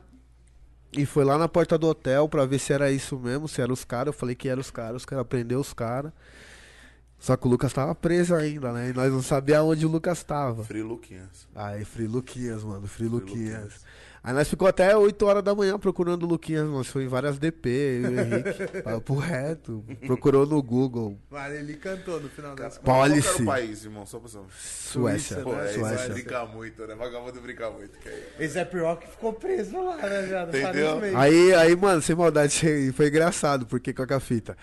E 0.93 1.06
foi 1.06 1.24
lá 1.24 1.38
na 1.38 1.47
porta 1.47 1.77
do 1.77 1.88
hotel 1.88 2.27
pra 2.27 2.45
ver 2.45 2.59
se 2.59 2.74
era 2.74 2.91
isso 2.91 3.17
mesmo, 3.17 3.47
se 3.47 3.61
era 3.61 3.72
os 3.72 3.83
caras. 3.83 4.07
Eu 4.07 4.13
falei 4.13 4.35
que 4.35 4.49
era 4.49 4.59
os 4.59 4.72
caras, 4.72 4.97
os 4.97 5.06
caras 5.06 5.25
prendeu 5.27 5.59
os 5.59 5.74
caras. 5.74 6.11
Só 7.17 7.38
que 7.38 7.47
o 7.47 7.49
Lucas 7.49 7.72
tava 7.72 7.93
preso 7.93 8.33
ainda, 8.33 8.74
né? 8.74 8.90
E 8.90 8.93
nós 8.93 9.11
não 9.11 9.22
sabíamos 9.22 9.72
onde 9.72 9.85
o 9.85 9.90
Lucas 9.90 10.24
tava. 10.24 10.63
Free 10.63 10.81
Luquinhas. 10.81 11.47
Aí, 11.53 11.85
Free 11.85 12.07
Luquinhas, 12.07 12.63
mano, 12.63 12.88
Free 12.88 13.07
Luquinhas. 13.07 13.63
Luquinhas. 13.63 13.85
Aí 14.23 14.33
nós 14.35 14.47
ficou 14.47 14.67
até 14.67 14.95
8 14.95 15.25
horas 15.25 15.43
da 15.43 15.55
manhã 15.55 15.79
procurando 15.79 16.23
o 16.23 16.27
Luquinhas, 16.27 16.67
nós 16.67 16.87
foi 16.87 17.05
em 17.05 17.07
várias 17.07 17.39
DP, 17.39 17.69
eu 17.69 18.01
e 18.01 18.15
o 18.15 18.19
Henrique, 18.19 18.81
papo 18.83 19.15
reto, 19.15 19.83
procurou 20.05 20.45
no 20.45 20.61
Google, 20.61 21.17
Mas 21.27 21.55
ele 21.55 21.73
cantou 21.73 22.19
no 22.19 22.29
final 22.29 22.53
das 22.53 22.77
contas. 22.77 22.83
Qual 22.83 23.03
que 23.03 23.11
era 23.13 23.21
Policy, 23.21 23.41
o 23.41 23.45
país, 23.45 23.83
irmão? 23.83 24.05
Só 24.05 24.19
pra. 24.19 24.29
Suécia, 24.29 25.37
Pô, 25.37 25.53
né? 25.53 25.65
é, 25.65 25.71
isso 25.71 25.79
é 25.79 25.89
Suécia. 25.89 26.13
brincar 26.13 26.45
muito, 26.45 26.85
né? 26.85 26.93
Vagabundo 26.93 27.41
brinca 27.41 27.71
muito. 27.71 27.97
Que 27.97 28.09
é. 28.09 28.35
Esse 28.39 28.53
Zé 28.53 28.69
Rock 28.71 29.07
ficou 29.07 29.33
preso 29.33 29.83
lá, 29.83 29.97
né, 29.97 30.21
viado? 30.21 30.55
Entendeu? 30.55 31.17
Aí, 31.17 31.55
aí, 31.55 31.75
mano, 31.75 31.99
sem 31.99 32.15
maldade, 32.15 32.91
foi 32.93 33.07
engraçado, 33.07 33.65
porque 33.65 33.91
com 33.91 34.03
a 34.03 34.19
fita. 34.19 34.55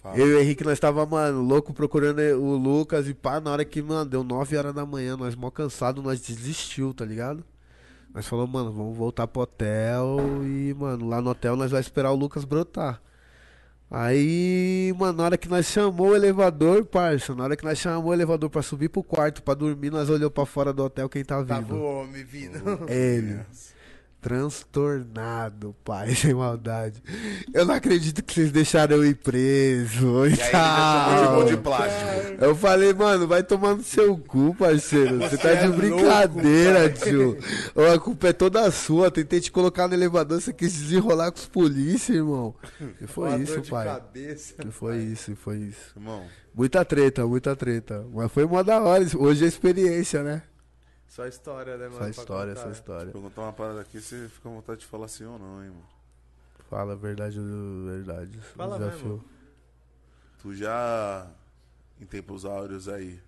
Fala. 0.00 0.16
Eu 0.16 0.28
e 0.28 0.34
o 0.34 0.40
Henrique, 0.40 0.62
nós 0.62 0.78
tava, 0.78 1.04
mano, 1.04 1.42
louco 1.42 1.74
procurando 1.74 2.20
o 2.20 2.56
Lucas 2.56 3.08
e 3.08 3.12
pá, 3.12 3.40
na 3.40 3.50
hora 3.50 3.64
que, 3.64 3.82
mano, 3.82 4.08
deu 4.08 4.22
9 4.22 4.56
horas 4.56 4.72
da 4.72 4.86
manhã, 4.86 5.16
nós 5.16 5.34
mó 5.34 5.50
cansado, 5.50 6.00
nós 6.00 6.20
desistiu, 6.20 6.94
tá 6.94 7.04
ligado? 7.04 7.44
Nós 8.14 8.26
falou, 8.26 8.46
mano, 8.46 8.72
vamos 8.72 8.96
voltar 8.96 9.26
pro 9.28 9.42
hotel 9.42 10.18
e, 10.44 10.74
mano, 10.76 11.08
lá 11.08 11.20
no 11.22 11.30
hotel 11.30 11.54
nós 11.56 11.70
vai 11.70 11.80
esperar 11.80 12.10
o 12.10 12.16
Lucas 12.16 12.44
brotar. 12.44 13.00
Aí, 13.90 14.94
mano, 14.96 15.18
na 15.18 15.24
hora 15.24 15.36
que 15.38 15.48
nós 15.48 15.66
chamou 15.66 16.08
o 16.10 16.14
elevador, 16.16 16.84
parça, 16.84 17.34
na 17.34 17.42
hora 17.44 17.56
que 17.56 17.64
nós 17.64 17.76
chamou 17.78 18.10
o 18.10 18.14
elevador 18.14 18.48
pra 18.48 18.62
subir 18.62 18.88
pro 18.88 19.02
quarto, 19.02 19.42
pra 19.42 19.54
dormir, 19.54 19.90
nós 19.90 20.08
olhou 20.08 20.30
pra 20.30 20.46
fora 20.46 20.72
do 20.72 20.84
hotel 20.84 21.08
quem 21.08 21.24
tá 21.24 21.42
Tava 21.44 21.60
vindo. 21.60 21.74
o 21.74 21.82
homem 22.02 22.24
vindo. 22.24 22.58
Ele. 22.88 23.40
Transtornado, 24.20 25.74
pai, 25.84 26.14
sem 26.14 26.34
maldade. 26.34 27.02
Eu 27.52 27.64
não 27.64 27.74
acredito 27.74 28.22
que 28.22 28.34
vocês 28.34 28.52
deixaram 28.52 28.96
eu 28.96 29.04
ir 29.06 29.14
preso. 29.16 30.26
E 30.26 30.34
já 30.34 31.24
chamou 31.24 31.44
de 31.44 31.50
de 31.50 31.56
plástico. 31.56 32.44
Eu 32.44 32.54
falei, 32.54 32.92
mano, 32.92 33.26
vai 33.26 33.42
tomar 33.42 33.74
no 33.74 33.82
seu 33.82 34.16
cu, 34.16 34.54
parceiro. 34.54 35.18
Você 35.18 35.36
tá 35.36 35.50
é 35.50 35.56
de 35.56 35.66
louco, 35.66 35.80
brincadeira, 35.80 36.90
tio. 36.90 37.36
A 37.92 37.98
culpa 37.98 38.28
é 38.28 38.32
toda 38.32 38.70
sua. 38.70 39.10
Tentei 39.10 39.40
te 39.40 39.50
colocar 39.50 39.88
no 39.88 39.94
elevador, 39.94 40.40
você 40.40 40.52
quis 40.52 40.72
desenrolar 40.72 41.32
com 41.32 41.38
os 41.38 41.46
polícia, 41.46 42.12
irmão. 42.12 42.54
E 43.00 43.06
foi 43.06 43.28
Uma 43.30 43.38
isso, 43.38 43.62
pai. 43.62 43.86
cabeça. 43.86 44.54
E 44.66 44.70
foi 44.70 44.98
isso, 44.98 45.32
e 45.32 45.34
foi 45.34 45.56
isso. 45.58 45.92
Irmão, 45.96 46.22
Muita 46.54 46.84
treta, 46.84 47.26
muita 47.26 47.54
treta. 47.56 48.04
Mas 48.12 48.30
foi 48.32 48.44
mó 48.46 48.62
da 48.62 48.80
hora. 48.80 49.04
Hoje 49.16 49.44
é 49.44 49.48
experiência, 49.48 50.22
né? 50.22 50.42
Só 51.10 51.26
história, 51.26 51.76
né, 51.76 51.88
mano? 51.88 51.98
Só 51.98 52.08
história, 52.08 52.54
contar. 52.54 52.66
só 52.66 52.70
história. 52.70 53.12
perguntar 53.12 53.42
uma 53.42 53.52
parada 53.52 53.80
aqui, 53.80 54.00
você 54.00 54.28
fica 54.28 54.42
com 54.48 54.54
vontade 54.54 54.80
de 54.80 54.86
falar 54.86 55.08
sim 55.08 55.24
ou 55.24 55.38
não, 55.40 55.62
hein, 55.62 55.70
mano? 55.70 55.88
Fala 56.70 56.92
a 56.92 56.96
verdade, 56.96 57.36
a 57.38 57.90
verdade. 57.90 58.38
Fala 58.56 58.78
Desafio. 58.78 59.08
mesmo. 59.08 59.24
Tu 60.40 60.54
já, 60.54 61.26
em 62.00 62.06
tempos 62.06 62.44
áureos 62.44 62.88
aí, 62.88 63.20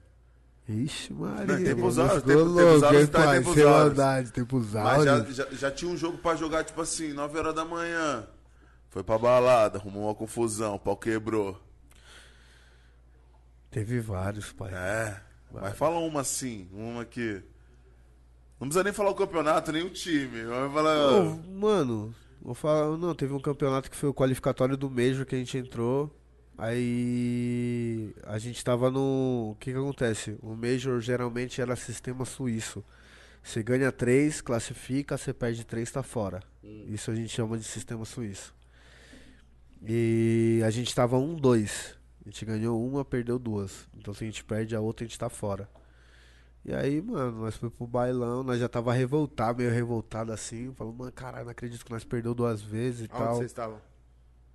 Ixi, 0.69 1.13
Maria. 1.13 1.59
Não, 1.59 1.65
tempos 1.65 1.97
mano, 1.97 2.09
áureos, 2.09 2.23
tempo- 2.25 2.39
tempos 2.39 2.53
louco, 2.55 2.85
áureos 2.87 3.03
hein, 3.03 3.07
tá 3.09 3.19
pai? 3.25 3.39
tempos 3.39 3.59
áureos. 3.59 3.77
maldade, 3.77 4.31
tempos 4.33 4.73
mas 4.73 5.05
já, 5.05 5.13
áureos. 5.17 5.37
já, 5.37 5.45
já 5.51 5.71
tinha 5.73 5.91
um 5.91 5.97
jogo 5.97 6.19
pra 6.19 6.37
jogar, 6.37 6.63
tipo 6.63 6.81
assim, 6.81 7.13
9 7.13 7.37
horas 7.37 7.53
da 7.55 7.65
manhã. 7.65 8.25
Foi 8.91 9.03
pra 9.03 9.19
balada, 9.19 9.79
arrumou 9.79 10.05
uma 10.05 10.15
confusão, 10.15 10.77
o 10.77 10.79
pau 10.79 10.97
quebrou. 10.97 11.61
Teve 13.73 13.99
vários, 14.01 14.53
pai. 14.53 14.71
É, 14.73 15.21
mas 15.53 15.77
fala 15.77 15.99
uma 15.99 16.21
assim, 16.21 16.69
uma 16.73 17.05
que... 17.05 17.43
Não 18.63 18.69
precisa 18.69 18.85
nem 18.85 18.93
falar 18.93 19.11
o 19.11 19.15
campeonato, 19.17 19.73
nem 19.73 19.83
o 19.83 19.91
time. 19.91 20.45
Vai 20.45 20.71
falar... 20.71 21.21
Ô, 21.21 21.37
mano, 21.53 22.15
vou 22.41 22.55
falar. 22.55 22.97
Não, 22.97 23.13
teve 23.13 23.33
um 23.33 23.41
campeonato 23.41 23.91
que 23.91 23.97
foi 23.97 24.09
o 24.09 24.15
qualificatório 24.15 24.77
do 24.77 24.89
Major 24.89 25.27
que 25.27 25.35
a 25.35 25.39
gente 25.39 25.59
entrou. 25.59 26.17
Aí 26.57 28.15
a 28.23 28.39
gente 28.39 28.65
tava 28.65 28.89
no. 28.89 29.51
O 29.51 29.57
que 29.59 29.73
que 29.73 29.77
acontece? 29.77 30.39
O 30.41 30.55
Major 30.55 31.01
geralmente 31.01 31.61
era 31.61 31.75
sistema 31.75 32.25
suíço. 32.25 32.85
Você 33.43 33.65
ganha 33.65 33.91
três, 33.91 34.41
classifica, 34.41 35.19
você 35.19 35.33
perde 35.33 35.65
três, 35.65 35.91
tá 35.91 36.05
fora. 36.05 36.41
Isso 36.63 37.11
a 37.11 37.17
gente 37.17 37.31
chama 37.31 37.59
de 37.59 37.65
sistema 37.65 38.05
suíço. 38.05 38.55
E 39.85 40.63
a 40.65 40.71
gente 40.71 40.95
tava 40.95 41.19
um, 41.19 41.35
dois. 41.35 41.97
A 42.25 42.29
gente 42.29 42.45
ganhou 42.45 42.81
uma, 42.87 43.05
perdeu 43.05 43.41
duas. 43.41 43.89
Então 43.99 44.15
se 44.15 44.23
a 44.23 44.27
gente 44.29 44.45
perde 44.45 44.77
a 44.77 44.81
outra, 44.81 45.05
a 45.05 45.09
gente 45.09 45.19
tá 45.19 45.29
fora. 45.29 45.69
E 46.65 46.73
aí, 46.73 47.03
mano, 47.03 47.41
nós 47.41 47.57
fomos 47.57 47.75
pro 47.75 47.87
bailão, 47.87 48.45
nós 48.45 48.61
já 48.61 48.69
tava 48.69 48.93
revoltado, 48.93 49.59
meio 49.59 49.71
revoltado 49.71 50.33
assim. 50.33 50.73
Falou, 50.75 50.93
mano, 50.93 51.11
caralho, 51.11 51.45
não 51.45 51.51
acredito 51.51 51.85
que 51.85 51.91
nós 51.91 52.05
perdeu 52.05 52.35
duas 52.35 52.63
vezes 52.63 53.01
e 53.01 53.05
Onde 53.05 53.13
tal. 53.13 53.35
vocês 53.35 53.51
estavam? 53.51 53.81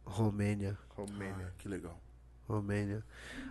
Romênia, 0.06 0.78
Romênia. 0.96 1.48
Ah, 1.50 1.54
que 1.58 1.68
legal. 1.68 2.00
Romênia. 2.48 3.04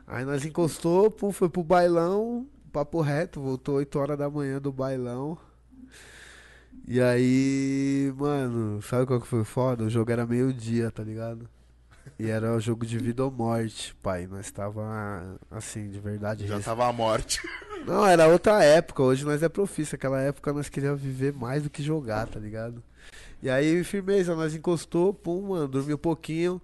Aí 0.06 0.24
nós 0.24 0.42
encostou, 0.44 1.10
pum, 1.10 1.30
foi 1.30 1.50
pro 1.50 1.62
bailão, 1.62 2.48
papo 2.72 3.02
reto, 3.02 3.42
voltou 3.42 3.76
8 3.76 3.98
horas 3.98 4.18
da 4.18 4.30
manhã 4.30 4.58
do 4.58 4.72
bailão. 4.72 5.38
E 6.88 7.00
aí, 7.00 8.14
mano, 8.16 8.80
sabe 8.80 9.06
qual 9.06 9.20
que 9.20 9.26
foi 9.26 9.44
foda? 9.44 9.84
O 9.84 9.90
jogo 9.90 10.10
era 10.10 10.26
meio-dia, 10.26 10.90
tá 10.90 11.02
ligado? 11.02 11.48
E 12.18 12.28
era 12.28 12.52
um 12.52 12.60
jogo 12.60 12.86
de 12.86 12.98
vida 12.98 13.24
ou 13.24 13.30
morte, 13.30 13.94
pai. 14.02 14.26
Nós 14.26 14.50
tava 14.50 15.38
assim, 15.50 15.88
de 15.90 15.98
verdade. 16.00 16.46
Já 16.46 16.60
tava 16.60 16.86
a 16.86 16.92
morte. 16.92 17.40
Não, 17.86 18.06
era 18.06 18.26
outra 18.26 18.64
época. 18.64 19.02
Hoje 19.02 19.24
nós 19.24 19.42
é 19.42 19.48
profissa. 19.48 19.96
Aquela 19.96 20.20
época 20.20 20.52
nós 20.52 20.68
queríamos 20.68 21.00
viver 21.00 21.32
mais 21.32 21.62
do 21.62 21.70
que 21.70 21.82
jogar, 21.82 22.26
tá 22.26 22.40
ligado? 22.40 22.82
E 23.42 23.50
aí, 23.50 23.84
firmeza, 23.84 24.34
nós 24.34 24.54
encostou, 24.54 25.12
pum, 25.12 25.48
mano, 25.48 25.68
dormiu 25.68 25.96
um 25.96 25.98
pouquinho. 25.98 26.60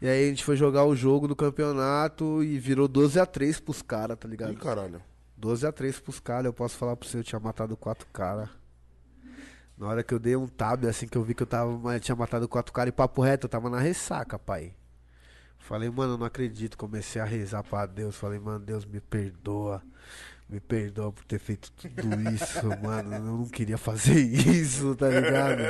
E 0.00 0.06
aí 0.06 0.26
a 0.26 0.28
gente 0.28 0.44
foi 0.44 0.56
jogar 0.56 0.84
o 0.84 0.94
jogo 0.94 1.26
do 1.26 1.34
campeonato 1.34 2.42
e 2.42 2.58
virou 2.58 2.86
12 2.86 3.18
a 3.18 3.24
3 3.24 3.60
pros 3.60 3.80
caras, 3.80 4.18
tá 4.18 4.28
ligado? 4.28 4.52
Ih, 4.52 4.56
caralho. 4.56 5.00
12 5.36 5.66
a 5.66 5.72
3 5.72 6.00
pros 6.00 6.20
caras, 6.20 6.46
eu 6.46 6.52
posso 6.52 6.76
falar 6.76 6.96
pra 6.96 7.08
você, 7.08 7.18
eu 7.18 7.24
tinha 7.24 7.40
matado 7.40 7.76
quatro 7.76 8.06
caras. 8.12 8.48
Na 9.78 9.88
hora 9.88 10.02
que 10.02 10.14
eu 10.14 10.18
dei 10.18 10.34
um 10.36 10.46
tab, 10.46 10.84
assim 10.86 11.06
que 11.06 11.18
eu 11.18 11.22
vi 11.22 11.34
que 11.34 11.42
eu 11.42 11.46
tava, 11.46 11.94
eu 11.94 12.00
tinha 12.00 12.16
matado 12.16 12.48
quatro 12.48 12.72
caras 12.72 12.88
e 12.88 12.92
papo 12.92 13.20
reto, 13.20 13.44
eu 13.44 13.50
tava 13.50 13.68
na 13.68 13.78
ressaca, 13.78 14.38
pai. 14.38 14.74
Falei, 15.58 15.90
mano, 15.90 16.16
não 16.16 16.24
acredito. 16.26 16.78
Comecei 16.78 17.20
a 17.20 17.24
rezar 17.24 17.62
pra 17.64 17.86
Deus. 17.86 18.16
Falei, 18.16 18.38
mano, 18.38 18.64
Deus 18.64 18.84
me 18.84 19.00
perdoa. 19.00 19.82
Me 20.48 20.60
perdoa 20.60 21.10
por 21.10 21.24
ter 21.24 21.40
feito 21.40 21.72
tudo 21.72 22.20
isso, 22.32 22.68
mano. 22.80 23.12
Eu 23.12 23.20
não 23.20 23.44
queria 23.46 23.76
fazer 23.76 24.14
isso, 24.22 24.94
tá 24.94 25.08
ligado? 25.08 25.62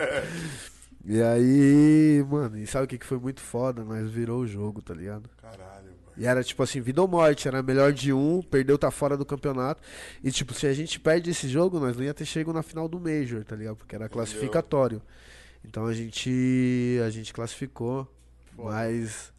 E 1.02 1.22
aí, 1.22 2.22
mano, 2.28 2.58
e 2.58 2.66
sabe 2.66 2.84
o 2.84 2.88
que, 2.88 2.98
que 2.98 3.06
foi 3.06 3.18
muito 3.18 3.40
foda? 3.40 3.82
Nós 3.82 4.10
virou 4.10 4.40
o 4.40 4.46
jogo, 4.46 4.82
tá 4.82 4.92
ligado? 4.92 5.30
Caralho. 5.40 5.85
E 6.16 6.26
era 6.26 6.42
tipo 6.42 6.62
assim, 6.62 6.80
vida 6.80 7.02
ou 7.02 7.08
morte, 7.08 7.46
era 7.46 7.62
melhor 7.62 7.92
de 7.92 8.12
um, 8.12 8.40
perdeu, 8.42 8.78
tá 8.78 8.90
fora 8.90 9.16
do 9.16 9.24
campeonato. 9.26 9.82
E 10.24 10.30
tipo, 10.30 10.54
se 10.54 10.66
a 10.66 10.72
gente 10.72 10.98
perde 10.98 11.30
esse 11.30 11.48
jogo, 11.48 11.78
nós 11.78 11.96
não 11.96 12.04
ia 12.04 12.14
ter 12.14 12.24
chego 12.24 12.52
na 12.52 12.62
final 12.62 12.88
do 12.88 12.98
Major, 12.98 13.44
tá 13.44 13.54
ligado? 13.54 13.76
Porque 13.76 13.94
era 13.94 14.08
classificatório. 14.08 15.02
Então 15.64 15.86
a 15.86 15.92
gente 15.92 16.98
a 17.04 17.10
gente 17.10 17.32
classificou, 17.34 18.06
mas 18.56 19.32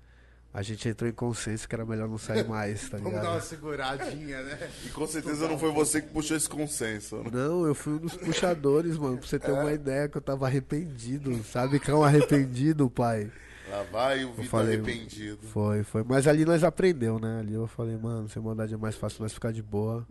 a 0.53 0.61
gente 0.61 0.87
entrou 0.89 1.09
em 1.09 1.13
consenso 1.13 1.67
que 1.67 1.75
era 1.75 1.85
melhor 1.85 2.07
não 2.07 2.17
sair 2.17 2.47
mais, 2.47 2.89
tá 2.89 2.97
Vamos 3.01 3.13
dar 3.13 3.19
uma 3.21 3.29
ligado? 3.33 3.43
seguradinha, 3.43 4.41
né? 4.43 4.69
E 4.85 4.89
com 4.89 5.07
certeza 5.07 5.47
não 5.47 5.57
foi 5.57 5.71
você 5.71 6.01
que 6.01 6.09
puxou 6.09 6.35
esse 6.35 6.49
consenso. 6.49 7.17
né? 7.17 7.29
Não, 7.31 7.65
eu 7.65 7.73
fui 7.75 7.93
um 7.93 7.97
dos 7.97 8.15
puxadores, 8.15 8.97
mano, 8.97 9.17
pra 9.17 9.27
você 9.27 9.39
ter 9.39 9.51
uma 9.51 9.71
ideia 9.71 10.07
que 10.09 10.17
eu 10.17 10.21
tava 10.21 10.45
arrependido. 10.47 11.43
Sabe 11.43 11.79
que 11.79 11.89
é 11.89 11.93
um 11.93 12.03
arrependido, 12.03 12.89
pai? 12.89 13.31
Lá 13.69 13.83
vai 13.83 14.23
o 14.23 14.33
Vitor 14.33 14.61
arrependido. 14.61 15.45
Foi, 15.47 15.83
foi. 15.83 16.03
Mas 16.03 16.27
ali 16.27 16.45
nós 16.45 16.63
aprendeu, 16.63 17.19
né? 17.19 17.39
Ali 17.39 17.53
eu 17.53 17.67
falei, 17.67 17.97
mano, 17.97 18.29
sem 18.29 18.41
maldade 18.41 18.73
é 18.73 18.77
mais 18.77 18.95
fácil 18.95 19.21
nós 19.21 19.33
ficar 19.33 19.51
de 19.51 19.61
boa 19.61 20.07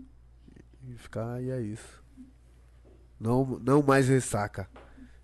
e 0.89 0.95
ficar, 0.97 1.43
e 1.43 1.51
é 1.51 1.61
isso. 1.61 2.03
Não, 3.19 3.59
não 3.63 3.83
mais 3.83 4.09
ressaca. 4.09 4.69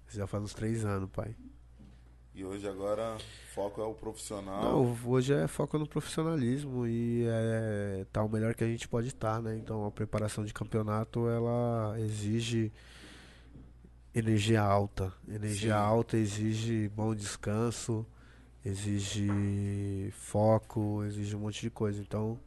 Isso 0.07 0.17
já 0.17 0.27
faz 0.27 0.43
uns 0.43 0.55
três 0.55 0.85
anos, 0.85 1.11
pai. 1.11 1.37
E 2.35 2.45
hoje 2.45 2.67
agora 2.67 3.19
foco 3.55 3.83
é 3.83 3.85
o 3.85 3.93
profissional. 3.93 4.63
Não, 4.63 4.99
hoje 5.05 5.35
é 5.35 5.47
foco 5.47 5.79
no 5.79 5.87
profissionalismo 5.87 6.87
e 6.87 7.27
é 7.27 8.07
tá 8.11 8.23
o 8.23 8.29
melhor 8.29 8.55
que 8.55 8.65
a 8.65 8.67
gente 8.67 8.89
pode 8.89 9.09
estar, 9.09 9.43
né? 9.43 9.55
Então 9.57 9.85
a 9.85 9.91
preparação 9.91 10.43
de 10.43 10.55
campeonato 10.55 11.29
ela 11.29 11.95
exige 12.01 12.73
energia 14.15 14.63
alta. 14.63 15.13
Energia 15.29 15.75
Sim. 15.75 15.79
alta 15.79 16.17
exige 16.17 16.89
bom 16.89 17.15
descanso, 17.15 18.07
exige 18.65 20.11
foco, 20.13 21.03
exige 21.05 21.37
um 21.37 21.41
monte 21.41 21.61
de 21.63 21.71
coisa. 21.71 22.01
Então 22.01 22.39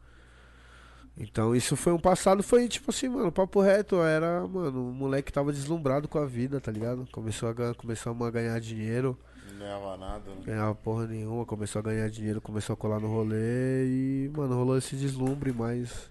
então 1.18 1.56
isso 1.56 1.76
foi 1.76 1.92
um 1.94 1.98
passado, 1.98 2.42
foi 2.42 2.68
tipo 2.68 2.90
assim, 2.90 3.08
mano, 3.08 3.32
papo 3.32 3.60
reto, 3.62 3.96
era, 4.02 4.46
mano, 4.46 4.90
o 4.90 4.92
moleque 4.92 5.32
tava 5.32 5.50
deslumbrado 5.50 6.06
com 6.08 6.18
a 6.18 6.26
vida, 6.26 6.60
tá 6.60 6.70
ligado? 6.70 7.08
Começou 7.10 7.48
a, 7.48 7.52
gan- 7.54 7.72
começamos 7.74 8.26
a 8.26 8.30
ganhar 8.30 8.60
dinheiro. 8.60 9.18
Não 9.52 9.58
ganhava 9.58 9.96
nada, 9.96 10.30
né? 10.30 10.36
Ganhava 10.44 10.74
porra 10.74 11.06
nenhuma, 11.06 11.46
começou 11.46 11.80
a 11.80 11.82
ganhar 11.82 12.10
dinheiro, 12.10 12.40
começou 12.42 12.74
a 12.74 12.76
colar 12.76 13.00
no 13.00 13.08
rolê 13.08 13.86
e, 13.86 14.30
mano, 14.36 14.54
rolou 14.56 14.76
esse 14.76 14.94
deslumbre, 14.94 15.52
mas. 15.52 16.10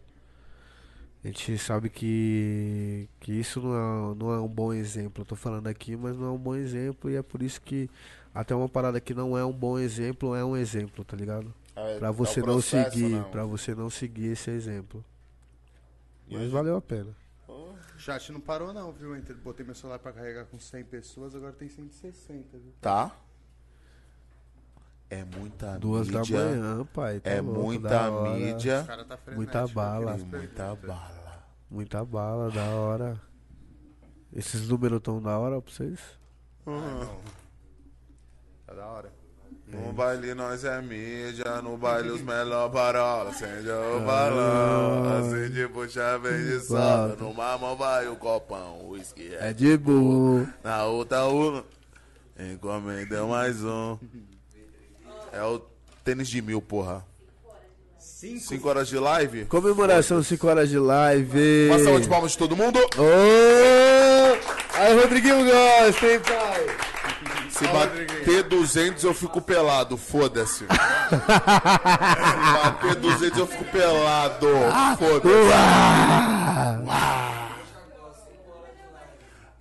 A 1.24 1.28
gente 1.28 1.58
sabe 1.58 1.90
que, 1.90 3.08
que 3.20 3.32
isso 3.32 3.60
não 3.60 3.74
é, 4.12 4.16
não 4.16 4.32
é 4.34 4.40
um 4.40 4.48
bom 4.48 4.72
exemplo. 4.72 5.22
Eu 5.22 5.26
tô 5.26 5.36
falando 5.36 5.68
aqui, 5.68 5.96
mas 5.96 6.16
não 6.16 6.28
é 6.28 6.32
um 6.32 6.38
bom 6.38 6.56
exemplo 6.56 7.10
e 7.10 7.16
é 7.16 7.24
por 7.24 7.42
isso 7.42 7.60
que 7.62 7.90
até 8.36 8.54
uma 8.54 8.70
parada 8.70 9.00
que 9.02 9.14
não 9.14 9.36
é 9.38 9.44
um 9.46 9.52
bom 9.54 9.80
exemplo 9.80 10.36
é 10.36 10.44
um 10.46 10.56
exemplo, 10.58 11.04
tá 11.04 11.16
ligado? 11.18 11.52
É, 11.76 11.98
Pra 11.98 12.10
é 12.10 12.12
você 12.12 12.40
não 12.42 12.46
processo, 12.54 12.92
seguir, 12.92 13.10
não. 13.10 13.24
pra 13.32 13.44
você 13.46 13.74
não 13.74 13.90
seguir 13.90 14.28
esse 14.28 14.52
exemplo. 14.52 15.04
Mas 16.30 16.42
hoje- 16.42 16.52
valeu 16.52 16.76
a 16.78 16.82
pena. 16.82 17.16
O 17.48 17.76
chat 17.98 18.32
não 18.32 18.40
parou 18.42 18.74
não, 18.74 18.92
viu? 18.92 19.16
Entre- 19.16 19.34
Botei 19.36 19.66
meu 19.66 19.74
celular 19.74 20.00
pra 20.00 20.12
carregar 20.12 20.46
com 20.46 20.60
100 20.60 20.84
pessoas, 20.84 21.34
agora 21.36 21.54
tem 21.54 21.70
160, 21.70 22.58
viu? 22.58 22.72
Tá. 22.82 23.16
É 25.10 25.24
muita 25.24 25.78
Duas 25.78 26.08
da 26.08 26.20
mídia. 26.20 26.44
manhã, 26.46 26.86
pai. 26.94 27.20
tá 27.20 27.30
É 27.30 27.40
louco, 27.42 27.62
muita 27.64 27.88
da 27.90 28.12
mídia. 28.34 28.84
Tá. 28.84 29.32
Muita 29.36 29.68
bala. 29.68 30.12
aqueles 30.14 30.28
E 30.34 30.36
muita 30.38 30.76
bala. 30.76 31.46
Muita 31.70 32.06
bala, 32.06 32.52
da 32.52 32.66
hora. 32.76 33.22
Esses 34.34 34.68
números 34.68 35.00
tão 35.02 35.22
da 35.22 35.38
hora 35.38 35.62
pra 35.62 35.72
vocês? 35.74 36.00
Tá 36.66 36.72
da 38.76 38.86
hora. 38.86 39.14
No 39.68 39.94
baile 39.94 40.34
nós 40.34 40.64
é 40.64 40.82
mídia, 40.82 41.62
no 41.64 41.78
baile 41.78 42.10
os 42.10 42.22
melhor 42.22 42.70
parola. 42.70 43.30
Acende 43.30 43.70
o 43.70 44.00
balão, 44.02 45.18
acende, 45.18 45.68
puxa, 45.70 46.20
vem 46.20 46.44
de 46.46 46.60
sola. 46.60 47.16
Numa 47.20 47.58
mão 47.58 47.76
vai 47.76 48.08
o 48.08 48.16
copão, 48.16 48.82
o 48.82 48.90
uísque 48.92 49.34
é 49.40 49.50
É 49.50 49.54
de 49.54 49.78
boa. 49.78 50.48
Na 50.64 50.86
outra 50.86 51.26
uma, 51.26 51.64
encomenda 52.38 53.24
mais 53.26 53.64
um. 53.64 53.98
É 55.32 55.42
o 55.44 55.60
tênis 56.04 56.28
de 56.28 56.42
mil, 56.42 56.62
porra. 56.62 57.06
Cinco 57.98 58.70
horas 58.70 58.88
de 58.88 58.98
live? 58.98 59.46
Comemoração 59.46 60.24
5 60.24 60.48
horas 60.48 60.70
de 60.70 60.80
live. 60.80 61.68
Uma 61.70 61.80
salva 61.80 62.00
de 62.00 62.08
palmas 62.08 62.32
de 62.32 62.38
todo 62.38 62.56
mundo. 62.56 62.80
Ô! 62.80 64.56
Aí, 64.74 65.00
Rodriguinho 65.00 65.46
gosta, 65.46 66.12
hein, 66.12 66.20
pai? 66.20 66.45
Se 67.66 67.74
bater 67.74 68.44
200 68.44 69.04
eu 69.04 69.14
fico 69.14 69.42
pelado, 69.42 69.98
foda-se. 69.98 70.66
Se 71.10 71.16
bater 72.64 72.96
200 72.96 73.40
eu 73.40 73.48
fico 73.48 73.66
pelado, 73.66 74.48
foda-se. 74.98 75.26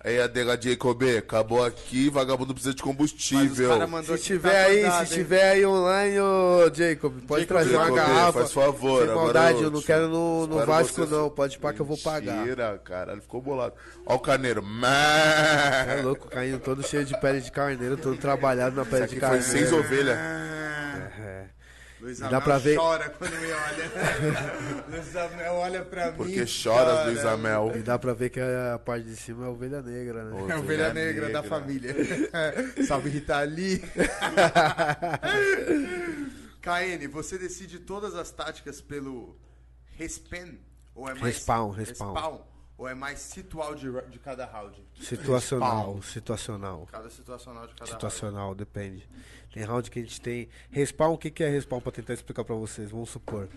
Aí, 0.05 0.21
adega 0.21 0.55
Jacob, 0.61 1.01
acabou 1.17 1.65
aqui, 1.65 2.11
vagabundo 2.11 2.53
precisa 2.53 2.75
de 2.75 2.83
Mas 2.85 2.91
os 2.91 2.97
combustível. 2.97 3.87
Se 4.05 4.17
tiver 4.21 4.51
tá 4.51 4.57
aí, 4.69 4.79
acordado, 4.85 5.07
se 5.07 5.13
hein? 5.13 5.19
tiver 5.19 5.49
aí 5.49 5.65
online, 5.65 6.19
ô 6.19 6.71
Jacob, 6.71 7.13
pode 7.27 7.41
Jacob, 7.41 7.47
trazer 7.47 7.75
uma 7.75 7.85
Jacob, 7.85 7.95
garrafa. 7.97 8.33
faz 8.39 8.51
favor, 8.51 9.05
Sem 9.07 9.15
maldade, 9.15 9.57
eu 9.57 9.63
eu 9.63 9.71
não 9.71 9.79
te- 9.81 9.85
quero 9.87 10.07
no, 10.07 10.45
no 10.45 10.63
Vasco 10.63 11.05
você- 11.07 11.11
não, 11.15 11.29
pode 11.31 11.57
pá 11.57 11.73
que 11.73 11.79
eu 11.79 11.85
vou 11.87 11.97
pagar. 11.97 12.35
Mentira, 12.37 12.79
caralho, 12.83 13.19
ficou 13.19 13.41
bolado. 13.41 13.73
Ó 14.05 14.13
o 14.13 14.19
carneiro. 14.19 14.63
É 15.87 16.01
louco, 16.03 16.27
caindo 16.29 16.59
todo 16.59 16.83
cheio 16.83 17.03
de 17.03 17.19
pele 17.19 17.41
de 17.41 17.51
carneiro, 17.51 17.97
todo 17.97 18.15
trabalhado 18.15 18.75
na 18.75 18.85
pele 18.85 19.05
Isso 19.05 19.15
de 19.15 19.17
aqui 19.17 19.27
foi 19.27 19.39
carneiro. 19.39 19.51
seis 19.51 19.73
ovelhas. 19.73 20.17
É. 20.17 21.45
Luiz 22.05 22.19
Dá 22.19 22.27
Amel 22.27 22.41
pra 22.41 22.57
ver- 22.59 22.75
chora 22.77 23.09
quando 23.09 23.31
me 23.39 23.51
olha. 23.51 23.91
Luiz 24.89 25.15
Amel 25.15 25.53
olha 25.55 25.83
pra 25.83 26.11
mim. 26.11 26.17
Porque 26.17 26.43
e 26.43 26.47
choras, 26.47 26.93
chora. 26.99 27.05
Luiz 27.09 27.25
Amel. 27.25 27.71
E 27.75 27.79
dá 27.81 27.97
pra 27.97 28.13
ver 28.13 28.29
que 28.29 28.39
a 28.39 28.77
parte 28.77 29.05
de 29.05 29.15
cima 29.15 29.45
é 29.45 29.47
a 29.47 29.49
ovelha 29.49 29.81
negra, 29.81 30.23
né? 30.23 30.29
É 30.29 30.39
a 30.39 30.43
Ovelha 30.43 30.59
ovelha 30.59 30.93
negra, 30.93 31.29
da 31.31 31.41
negra. 31.41 31.43
família. 31.59 31.95
Salve 32.87 33.09
Rita 33.09 33.41
Lee. 33.41 33.81
KN, 36.61 37.07
você 37.11 37.37
decide 37.37 37.79
todas 37.79 38.15
as 38.15 38.31
táticas 38.31 38.81
pelo 38.81 39.35
respawn? 39.97 40.55
Ou 40.93 41.09
é 41.09 41.13
mais 41.13 41.35
Respawn, 41.35 41.69
respawn. 41.71 42.39
Ou 42.77 42.87
é 42.89 42.93
mais 42.93 43.19
situal 43.19 43.73
de, 43.73 43.89
de 44.09 44.19
cada 44.19 44.45
round? 44.45 44.75
Situacional, 45.01 46.01
situacional. 46.03 46.85
Cada 46.91 47.09
situacional 47.09 47.67
de 47.67 47.73
cada 47.73 47.89
Situacional, 47.89 48.53
depende. 48.53 49.07
Tem 49.55 49.63
round 49.63 49.89
que 49.89 49.99
a 49.99 50.01
gente 50.01 50.19
tem. 50.19 50.49
Respawn, 50.69 51.13
o 51.13 51.17
que, 51.17 51.31
que 51.31 51.41
é 51.41 51.47
respawn 51.47 51.79
pra 51.79 51.89
tentar 51.89 52.13
explicar 52.13 52.43
pra 52.43 52.55
vocês? 52.55 52.91
Vamos 52.91 53.09
supor. 53.09 53.47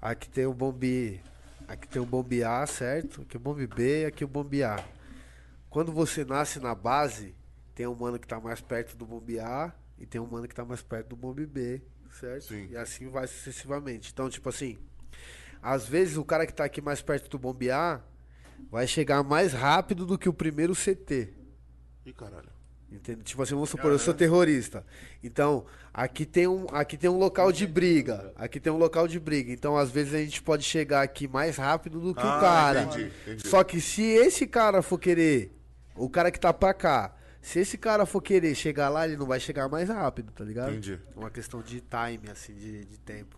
Aqui 0.00 0.30
tem 0.30 0.46
o 0.46 0.54
bombe. 0.54 1.20
Aqui 1.68 1.86
tem 1.86 2.00
o 2.00 2.06
bombe 2.06 2.42
A, 2.42 2.66
certo? 2.66 3.20
Aqui 3.20 3.36
o 3.36 3.40
bombe 3.40 3.66
B 3.66 4.04
e 4.04 4.06
aqui 4.06 4.24
o 4.24 4.28
bombe 4.28 4.64
A. 4.64 4.82
Quando 5.68 5.92
você 5.92 6.24
nasce 6.24 6.58
na 6.58 6.74
base, 6.74 7.34
tem 7.74 7.86
um 7.86 7.94
mano 7.94 8.18
que 8.18 8.26
tá 8.26 8.40
mais 8.40 8.62
perto 8.62 8.96
do 8.96 9.04
bombe 9.04 9.38
A 9.38 9.74
e 9.98 10.06
tem 10.06 10.18
um 10.18 10.26
mano 10.26 10.48
que 10.48 10.54
tá 10.54 10.64
mais 10.64 10.80
perto 10.80 11.08
do 11.08 11.16
bombe 11.16 11.44
B, 11.44 11.82
certo? 12.18 12.44
Sim. 12.44 12.68
E 12.70 12.76
assim 12.78 13.10
vai 13.10 13.26
sucessivamente. 13.26 14.10
Então, 14.10 14.30
tipo 14.30 14.48
assim, 14.48 14.78
às 15.60 15.86
vezes 15.86 16.16
o 16.16 16.24
cara 16.24 16.46
que 16.46 16.54
tá 16.54 16.64
aqui 16.64 16.80
mais 16.80 17.02
perto 17.02 17.28
do 17.28 17.38
bombe 17.38 17.70
A 17.70 18.00
vai 18.70 18.86
chegar 18.86 19.22
mais 19.22 19.52
rápido 19.52 20.06
do 20.06 20.16
que 20.16 20.30
o 20.30 20.32
primeiro 20.32 20.72
CT. 20.74 21.28
Ih, 22.06 22.12
caralho. 22.14 22.61
Entende? 22.92 23.22
Tipo 23.22 23.42
assim, 23.42 23.54
vamos 23.54 23.70
supor, 23.70 23.90
eu 23.90 23.98
sou 23.98 24.12
terrorista. 24.14 24.84
Então, 25.24 25.64
aqui 25.92 26.24
tem 26.26 26.46
um, 26.46 26.66
aqui 26.70 26.96
tem 26.96 27.08
um 27.08 27.18
local 27.18 27.50
de 27.50 27.66
briga. 27.66 28.32
Aqui 28.36 28.60
tem 28.60 28.72
um 28.72 28.76
local 28.76 29.08
de 29.08 29.18
briga. 29.18 29.50
Então, 29.52 29.76
às 29.76 29.90
vezes 29.90 30.14
a 30.14 30.18
gente 30.18 30.42
pode 30.42 30.62
chegar 30.62 31.02
aqui 31.02 31.26
mais 31.26 31.56
rápido 31.56 32.00
do 32.00 32.14
que 32.14 32.20
Ah, 32.22 32.36
o 32.36 32.40
cara. 32.40 32.82
entendi, 32.82 33.12
entendi. 33.26 33.48
Só 33.48 33.64
que 33.64 33.80
se 33.80 34.02
esse 34.02 34.46
cara 34.46 34.82
for 34.82 34.98
querer, 34.98 35.56
o 35.96 36.08
cara 36.08 36.30
que 36.30 36.38
tá 36.38 36.52
pra 36.52 36.72
cá, 36.74 37.14
se 37.40 37.58
esse 37.58 37.76
cara 37.76 38.06
for 38.06 38.20
querer 38.22 38.54
chegar 38.54 38.88
lá, 38.88 39.06
ele 39.06 39.16
não 39.16 39.26
vai 39.26 39.40
chegar 39.40 39.68
mais 39.68 39.88
rápido, 39.88 40.30
tá 40.32 40.44
ligado? 40.44 40.70
Entendi. 40.70 41.00
É 41.16 41.18
uma 41.18 41.30
questão 41.30 41.60
de 41.62 41.80
time, 41.80 42.30
assim, 42.30 42.54
de, 42.54 42.84
de 42.84 42.98
tempo. 42.98 43.36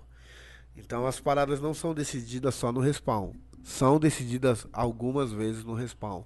Então 0.77 1.07
as 1.07 1.21
paradas 1.21 1.61
não 1.61 1.73
são 1.73 1.95
decididas 1.95 2.55
só 2.55 2.73
no 2.73 2.81
respawn. 2.81 3.33
São 3.63 3.99
decididas 3.99 4.67
algumas 4.73 5.33
vezes 5.33 5.65
no 5.65 5.73
respawn. 5.73 6.25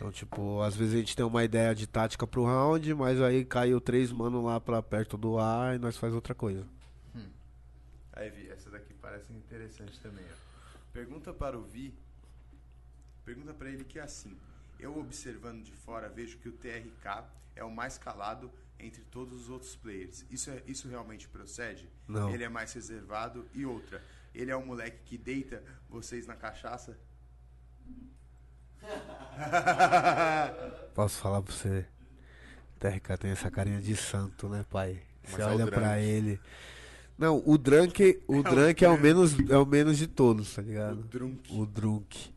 Então, 0.00 0.10
tipo, 0.10 0.62
às 0.62 0.74
vezes 0.74 0.94
a 0.94 0.96
gente 0.96 1.14
tem 1.14 1.26
uma 1.26 1.44
ideia 1.44 1.74
de 1.74 1.86
tática 1.86 2.26
pro 2.26 2.46
round, 2.46 2.94
mas 2.94 3.20
aí 3.20 3.44
caiu 3.44 3.78
três 3.78 4.10
mano 4.10 4.42
lá 4.42 4.58
pra 4.58 4.82
perto 4.82 5.14
do 5.18 5.38
ar 5.38 5.76
e 5.76 5.78
nós 5.78 5.98
faz 5.98 6.14
outra 6.14 6.34
coisa. 6.34 6.66
Aí, 8.14 8.30
Vi, 8.30 8.48
essa 8.48 8.70
daqui 8.70 8.94
parece 8.94 9.30
interessante 9.34 10.00
também, 10.00 10.24
ó. 10.24 10.34
Pergunta 10.90 11.34
para 11.34 11.58
o 11.58 11.62
Vi. 11.62 11.94
Pergunta 13.26 13.52
para 13.52 13.68
ele 13.68 13.84
que 13.84 13.98
é 13.98 14.02
assim. 14.02 14.34
Eu 14.78 14.98
observando 14.98 15.62
de 15.62 15.72
fora 15.72 16.08
vejo 16.08 16.38
que 16.38 16.48
o 16.48 16.52
TRK 16.52 17.26
é 17.54 17.62
o 17.62 17.70
mais 17.70 17.98
calado 17.98 18.50
entre 18.78 19.02
todos 19.02 19.42
os 19.42 19.50
outros 19.50 19.76
players. 19.76 20.24
Isso, 20.30 20.50
é, 20.50 20.62
isso 20.66 20.88
realmente 20.88 21.28
procede? 21.28 21.86
Não. 22.08 22.30
Ele 22.32 22.42
é 22.42 22.48
mais 22.48 22.72
reservado? 22.72 23.46
E 23.52 23.66
outra, 23.66 24.02
ele 24.34 24.50
é 24.50 24.56
o 24.56 24.64
moleque 24.64 25.02
que 25.04 25.18
deita 25.18 25.62
vocês 25.90 26.26
na 26.26 26.36
cachaça? 26.36 26.98
Posso 30.94 31.20
falar 31.20 31.42
pra 31.42 31.52
você? 31.52 31.84
O 32.76 32.80
TRK 32.80 33.16
tem 33.18 33.30
essa 33.30 33.50
carinha 33.50 33.80
de 33.80 33.96
santo, 33.96 34.48
né, 34.48 34.64
pai? 34.68 35.00
Mas 35.22 35.32
Você 35.32 35.42
é 35.42 35.46
o 35.46 35.48
olha 35.48 35.66
pra 35.66 36.00
ele. 36.00 36.40
Não, 37.18 37.42
o 37.44 37.58
Drunk, 37.58 38.22
o 38.26 38.42
Drunk 38.42 38.84
é 38.84 38.88
o 38.88 38.98
menos 38.98 39.36
é 39.50 39.58
o 39.58 39.66
menos 39.66 39.98
de 39.98 40.06
todos, 40.06 40.54
tá 40.54 40.62
ligado? 40.62 41.00
O 41.00 41.04
Drunk. 41.04 41.54
O 41.54 41.66
Drunk. 41.66 42.34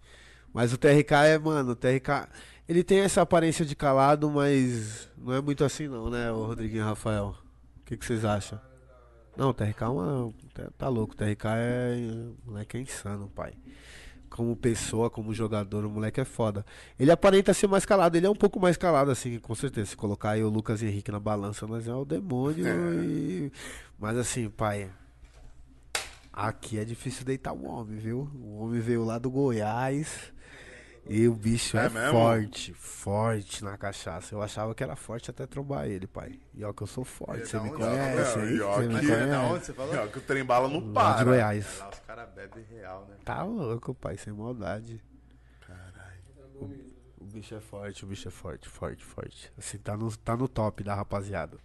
Mas 0.53 0.74
o 0.74 0.77
TRK 0.77 1.13
é, 1.26 1.38
mano, 1.38 1.72
o 1.72 1.76
TRK. 1.76 2.27
Ele 2.67 2.83
tem 2.83 2.99
essa 2.99 3.22
aparência 3.22 3.65
de 3.65 3.76
calado, 3.76 4.29
mas 4.29 5.09
não 5.17 5.33
é 5.33 5.42
muito 5.42 5.63
assim 5.63 5.88
não, 5.88 6.09
né, 6.09 6.31
o 6.31 6.45
Rodriguinho 6.45 6.81
e 6.81 6.85
Rafael? 6.85 7.35
O 7.81 7.85
que, 7.85 7.97
que 7.97 8.06
vocês 8.06 8.24
acham? 8.24 8.59
Não, 9.35 9.49
o 9.49 9.53
TRK 9.53 9.83
é 9.83 9.88
uma. 9.88 10.33
tá- 10.77 10.90
louco, 10.90 11.13
o 11.13 11.17
TRK 11.17 11.45
é. 11.47 11.95
O 12.45 12.51
moleque 12.51 12.77
é 12.77 12.81
insano, 12.81 13.27
pai. 13.29 13.53
Como 14.35 14.56
pessoa, 14.56 15.12
como 15.12 15.32
jogador, 15.32 15.85
o 15.85 15.90
moleque 15.92 16.19
é 16.19 16.26
foda. 16.26 16.66
Ele 16.99 17.12
aparenta 17.12 17.53
ser 17.53 17.67
mais 17.67 17.85
calado, 17.85 18.17
ele 18.17 18.26
é 18.26 18.30
um 18.30 18.35
pouco 18.35 18.60
mais 18.60 18.76
calado, 18.76 19.12
assim, 19.12 19.38
com 19.38 19.53
certeza. 19.53 19.92
Se 19.92 19.96
colocar 19.96 20.32
aí 20.32 20.44
o 20.44 20.49
Lucas 20.49 20.82
Henrique 20.82 21.12
na 21.12 21.19
balança, 21.19 21.67
nós 21.67 21.88
é 21.88 21.94
o 21.94 22.03
demônio. 22.03 22.66
e- 23.03 23.51
Mas 23.99 24.17
assim, 24.17 24.49
pai. 24.49 24.90
Aqui 26.32 26.80
é 26.80 26.83
difícil 26.83 27.24
deitar 27.24 27.53
o 27.53 27.64
homem, 27.67 27.99
viu? 27.99 28.28
O 28.44 28.64
homem 28.64 28.82
veio 28.82 29.06
lá 29.06 29.19
do 29.19 29.30
Goiás. 29.30 30.33
E 31.06 31.28
o 31.28 31.34
bicho 31.36 31.78
É 31.78 31.86
é, 31.88 31.90
forte, 32.12 32.74
forte 32.74 33.64
na 33.64 33.78
cachaça. 33.78 34.34
Eu 34.34 34.42
achava 34.42 34.74
que 34.74 34.82
era 34.84 34.96
forte 34.96 35.30
até 35.30 35.46
trombar 35.46 35.86
ele, 35.86 36.08
pai. 36.08 36.40
E 36.53 36.64
ó 36.64 36.72
que 36.72 36.82
eu 36.84 36.88
sou 36.88 37.03
forte, 37.03 37.34
Ele 37.34 37.44
é 37.44 37.46
você 37.46 37.60
me 37.60 37.72
conhece, 37.72 38.40
e 38.40 38.62
ó 38.62 38.76
Você 38.76 38.82
me 38.82 38.88
que- 38.88 38.94
Mas 38.94 39.03
ele 39.03 39.12
da 39.12 39.26
conhece. 39.38 39.53
onde 39.53 39.66
você 39.66 39.74
falou? 39.74 40.08
Que 40.08 40.18
o 40.18 40.22
trem 40.22 40.46
bala 40.46 40.68
não 40.69 40.80
Lá 40.80 40.86
de 40.86 40.94
para. 40.94 41.24
Goiás. 41.26 41.80
Lá 41.80 41.90
os 41.90 42.00
caras 42.00 42.30
bebem 42.34 42.64
real, 42.69 43.06
né? 43.10 43.18
Tá 43.26 43.44
louco, 43.44 43.94
pai, 43.94 44.18
sem 44.18 44.32
maldade. 44.32 45.03
O, 46.56 46.66
o 47.19 47.26
bicho 47.26 47.53
é 47.56 47.60
forte, 47.60 48.06
o 48.06 48.08
bicho 48.08 48.28
é 48.28 48.32
forte, 48.32 48.69
forte, 48.69 49.03
forte. 49.03 49.52
Assim, 49.58 49.78
tá 49.80 49.98
no, 49.98 50.16
tá 50.16 50.38
no 50.38 50.48
top 50.48 50.84
da 50.84 50.96
rapaziada. 50.96 51.58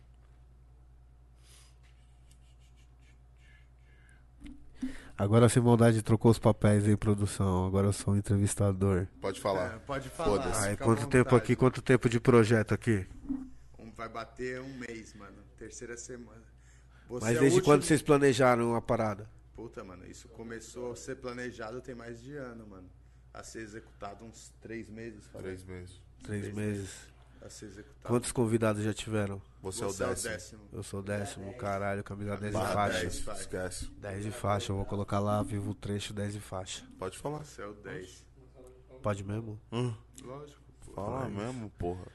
Agora 5.18 5.48
sem 5.48 5.60
maldade 5.60 6.00
trocou 6.00 6.30
os 6.30 6.38
papéis 6.38 6.86
aí, 6.86 6.96
produção. 6.96 7.66
Agora 7.66 7.88
eu 7.88 7.92
sou 7.92 8.14
o 8.14 8.16
entrevistador. 8.16 9.08
Pode 9.20 9.38
É, 9.38 9.42
falar. 9.42 9.80
pode 9.80 10.08
falar. 10.08 10.62
Aí, 10.62 10.76
quanto 10.76 11.08
tempo 11.08 11.34
aqui, 11.34 11.56
quanto 11.56 11.82
tempo 11.82 12.08
de 12.08 12.20
projeto 12.20 12.72
aqui? 12.72 13.04
Um- 13.76 13.90
vai 13.92 14.08
bater 14.08 14.60
um 14.60 14.78
mês, 14.78 15.14
mano. 15.14 15.36
Terceira 15.56 15.96
semana. 15.96 16.44
Você 17.08 17.24
Mas 17.24 17.36
é 17.36 17.40
desde 17.40 17.58
último- 17.58 17.64
quando 17.74 17.82
vocês 17.82 18.00
planejaram 18.00 18.76
a 18.76 18.80
parada? 18.80 19.28
Puta, 19.56 19.82
mano, 19.82 20.06
isso 20.06 20.28
começou 20.28 20.92
a 20.92 20.96
ser 20.96 21.16
planejado 21.16 21.80
tem 21.80 21.94
mais 21.96 22.20
de 22.22 22.36
ano, 22.36 22.64
mano. 22.68 22.88
A 23.34 23.42
ser 23.42 23.60
executado 23.60 24.24
uns 24.24 24.52
três 24.60 24.88
meses. 24.88 25.26
falei. 25.26 25.48
Três 25.56 25.64
meses. 25.64 26.00
Três 26.22 26.54
meses. 26.54 26.90
A 27.40 27.48
ser 27.48 27.66
executado. 27.66 28.02
Quantos 28.02 28.32
convidados 28.32 28.82
já 28.82 28.92
tiveram? 28.92 29.40
Você, 29.62 29.82
é 29.84 29.86
o 29.86 29.92
décimo. 29.92 30.60
Eu 30.72 30.82
sou 30.82 31.00
o 31.00 31.02
décimo, 31.02 31.52
caralho, 31.56 32.02
camisa 32.04 32.36
10 32.36 32.52
de 32.54 32.60
faixa. 32.60 33.00
10, 33.00 33.20
faixa. 33.20 33.40
esquece. 33.40 33.90
10 33.98 34.24
de 34.24 34.30
faixa, 34.30 34.72
eu 34.72 34.76
vou 34.76 34.84
colocar 34.84 35.18
lá, 35.18 35.42
vivo 35.42 35.70
o 35.70 35.74
trecho 35.74 36.12
10 36.12 36.34
de 36.34 36.40
faixa. 36.40 36.84
Pode 36.98 37.16
falar. 37.16 37.44
Você 37.44 37.62
é 37.62 37.66
o 37.66 37.72
10. 37.74 38.26
Pode 39.02 39.22
mesmo? 39.24 39.60
Hum, 39.72 39.94
Lógico. 40.22 40.60
fala 40.94 41.28
mesmo, 41.28 41.70
porra. 41.78 42.06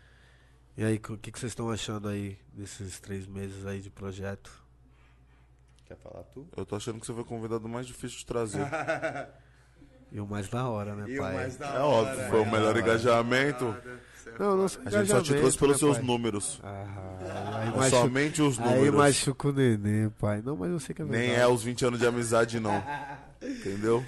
E 0.75 0.83
aí, 0.83 0.95
o 0.97 1.17
que, 1.17 1.31
que 1.31 1.39
vocês 1.39 1.51
estão 1.51 1.69
achando 1.69 2.07
aí 2.09 2.37
desses 2.51 2.99
três 2.99 3.25
meses 3.25 3.65
aí 3.65 3.79
de 3.81 3.89
projeto? 3.89 4.51
Quer 5.85 5.97
falar 5.97 6.23
tu? 6.23 6.47
Eu 6.57 6.65
tô 6.65 6.75
achando 6.75 6.99
que 6.99 7.05
você 7.05 7.13
foi 7.13 7.21
o 7.21 7.25
convidado 7.25 7.67
mais 7.69 7.85
difícil 7.87 8.17
de 8.19 8.25
trazer. 8.25 8.59
E 10.15 10.19
o 10.19 10.27
mais 10.27 10.47
da 10.47 10.69
hora, 10.69 10.93
né, 10.93 11.05
E 11.09 11.17
o 11.17 11.21
pai? 11.23 11.33
mais 11.33 11.57
da 11.57 11.65
É 11.73 11.79
hora, 11.79 12.11
óbvio, 12.11 12.29
foi 12.29 12.41
o 12.41 12.45
né? 12.45 12.51
melhor 12.51 12.77
engajamento. 12.77 13.75
Cê 13.81 13.97
é 14.29 14.39
Não, 14.39 14.57
não. 14.57 14.65
A 14.65 14.89
gente 14.89 15.07
só 15.07 15.21
te 15.21 15.33
trouxe 15.35 15.57
pelos 15.57 15.77
seus 15.77 15.93
né, 15.97 15.97
pai? 15.99 16.07
números. 16.07 16.59
Ah, 16.63 17.59
aí 17.61 17.67
É 17.69 17.71
machu- 17.77 17.89
somente 17.91 18.41
os 18.41 18.59
Aí 18.59 18.75
números. 18.75 18.95
machuca 18.95 19.47
o 19.47 19.51
neném, 19.53 20.09
pai. 20.19 20.41
Não, 20.43 20.55
mas 20.55 20.71
eu 20.71 20.79
sei 20.79 20.95
que 20.95 21.01
é 21.01 21.05
verdade. 21.05 21.27
Nem 21.27 21.35
é 21.39 21.47
os 21.47 21.63
20 21.63 21.85
anos 21.85 21.99
de 21.99 22.05
amizade, 22.05 22.59
não. 22.59 22.83
Entendeu? 23.41 24.05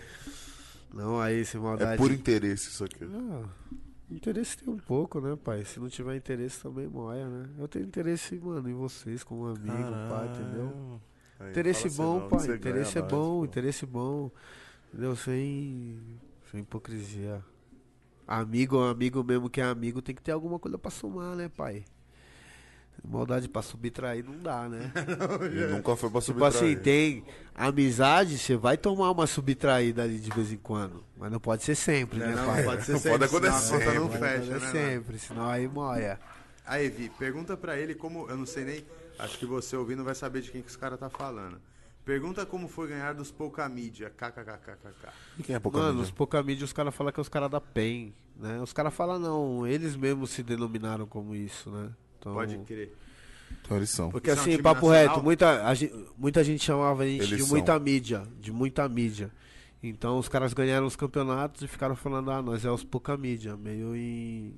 Não, 0.94 1.20
aí 1.20 1.44
sem 1.46 1.60
maldade. 1.60 1.94
É 1.94 1.98
por 1.98 2.12
interesse 2.12 2.70
isso 2.70 2.84
aqui. 2.84 3.04
Ah, 3.04 3.44
interesse 4.10 4.58
tem 4.58 4.74
um 4.74 4.78
pouco, 4.78 5.20
né, 5.20 5.36
pai? 5.44 5.66
Se 5.66 5.80
não 5.80 5.90
tiver 5.90 6.16
interesse 6.16 6.62
também 6.62 6.88
moia, 6.88 7.28
né? 7.28 7.50
Eu 7.60 7.68
tenho 7.68 7.86
interesse, 7.86 8.36
mano, 8.36 8.70
em 8.70 8.74
vocês 8.74 9.24
como 9.24 9.46
amigo, 9.48 9.92
pai, 10.10 10.28
entendeu? 10.34 11.02
Aí, 11.38 11.50
Interesse 11.52 11.82
fala 11.82 11.88
assim, 11.90 11.98
bom, 11.98 12.20
não, 12.22 12.30
pai. 12.30 12.40
você 12.40 12.56
Interesse 12.56 12.98
é 12.98 13.02
bom, 13.02 13.40
pô. 13.40 13.46
interesse 13.46 13.86
bom. 13.86 14.32
Entendeu? 14.94 15.16
Sem, 15.18 16.00
sem 16.50 16.62
hipocrisia. 16.62 17.42
Amigo, 18.28 18.80
amigo 18.84 19.24
mesmo 19.24 19.50
que 19.50 19.62
é 19.62 19.64
amigo, 19.64 20.02
tem 20.02 20.16
que 20.16 20.22
ter 20.22 20.32
alguma 20.32 20.58
coisa 20.58 20.78
pra 20.78 20.90
somar, 20.92 21.36
né, 21.36 21.50
pai? 21.56 21.84
Maldade 23.08 23.48
pra 23.48 23.62
subtrair 23.62 24.24
não 24.26 24.40
dá, 24.40 24.68
né? 24.68 24.92
E 25.54 25.72
nunca 25.72 25.96
foi 25.96 26.10
pra 26.10 26.22
tipo 26.22 26.34
subtrair. 26.40 26.56
assim, 26.56 26.76
tem 26.82 27.24
amizade, 27.54 28.38
você 28.40 28.56
vai 28.56 28.78
tomar 28.78 29.12
uma 29.12 29.28
subtraída 29.28 30.02
ali 30.04 30.18
de 30.20 30.32
vez 30.32 30.52
em 30.52 30.58
quando. 30.58 31.04
Mas 31.16 31.32
não 31.32 31.40
pode 31.40 31.64
ser 31.64 31.76
sempre, 31.76 32.18
né, 32.18 32.34
Não, 32.34 32.46
pai? 32.46 32.64
pode 32.64 32.84
ser 32.86 32.94
Não 32.94 33.00
sempre, 33.00 33.20
pode 33.20 33.36
acontecer. 33.36 33.62
senão 33.62 33.78
a 33.80 33.86
conta 33.86 34.00
não 34.00 34.08
Pode 34.08 34.20
fecha, 34.20 34.60
né? 34.60 34.72
sempre, 34.72 35.20
senão 35.20 35.48
aí 35.48 35.68
moia. 35.68 36.20
Aí, 36.66 36.90
Vi, 36.90 37.10
pergunta 37.10 37.56
pra 37.56 37.78
ele 37.78 37.94
como. 37.94 38.28
Eu 38.28 38.38
não 38.38 38.46
sei 38.48 38.66
nem. 38.66 38.86
Acho 39.20 39.38
que 39.38 39.46
você 39.46 39.76
ouvindo 39.76 40.04
vai 40.04 40.16
saber 40.16 40.42
de 40.42 40.50
quem 40.50 40.64
que 40.64 40.70
os 40.70 40.76
caras 40.76 41.00
tá 41.00 41.10
falando. 41.10 41.62
Pergunta 42.06 42.46
como 42.46 42.68
foi 42.68 42.88
ganhar 42.88 43.14
dos 43.14 43.32
pouca 43.32 43.68
mídia. 43.68 44.12
KKKKK. 44.12 45.10
E 45.40 45.44
quem 45.44 45.56
é 45.56 45.60
pouca 45.60 45.80
Mano, 45.80 45.90
mídia? 45.94 46.04
os 46.04 46.12
pouca 46.12 46.44
mídia, 46.44 46.64
os 46.64 46.72
caras 46.72 46.94
falam 46.94 47.12
que 47.12 47.20
é 47.20 47.22
os 47.22 47.30
caras 47.30 47.50
da 47.50 47.60
PEN, 47.60 48.14
né? 48.36 48.62
Os 48.62 48.72
caras 48.72 48.94
falam 48.94 49.18
não, 49.20 49.66
eles 49.66 49.96
mesmos 49.96 50.30
se 50.30 50.44
denominaram 50.44 51.08
como 51.08 51.36
isso, 51.36 51.72
né? 51.72 51.90
Então, 52.20 52.34
Pode 52.34 52.58
crer. 52.60 52.94
Então 53.62 53.78
eles 53.78 53.90
são. 53.90 54.12
Porque 54.12 54.30
é 54.30 54.34
um 54.34 54.38
assim, 54.40 54.62
papo 54.62 54.88
nacional? 54.88 55.16
reto, 55.16 55.24
muita, 55.24 55.68
a 55.68 55.74
gente, 55.74 55.94
muita 56.18 56.44
gente 56.44 56.64
chamava 56.64 57.04
a 57.04 57.08
gente 57.08 57.24
Eles 57.24 57.38
de 57.38 57.44
são. 57.44 57.50
muita 57.50 57.80
mídia, 57.80 58.24
de 58.40 58.52
muita 58.52 58.88
mídia. 58.88 59.32
Então 59.82 60.18
os 60.20 60.28
caras 60.30 60.54
ganharam 60.54 60.86
os 60.86 60.96
campeonatos 60.96 61.62
e 61.64 61.68
ficaram 61.68 61.96
falando, 61.96 62.30
ah, 62.32 62.42
nós 62.42 62.64
é 62.66 62.70
os 62.70 62.84
pouca 62.84 63.18
mídia, 63.18 63.58
meio 63.58 63.96
em 63.96 64.54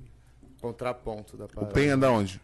Contraponto 0.61 1.37
da 1.37 1.45
O 1.45 1.47
parada. 1.49 1.73
PEN 1.73 1.89
é 1.91 1.97
da 1.97 2.11
onde? 2.11 2.41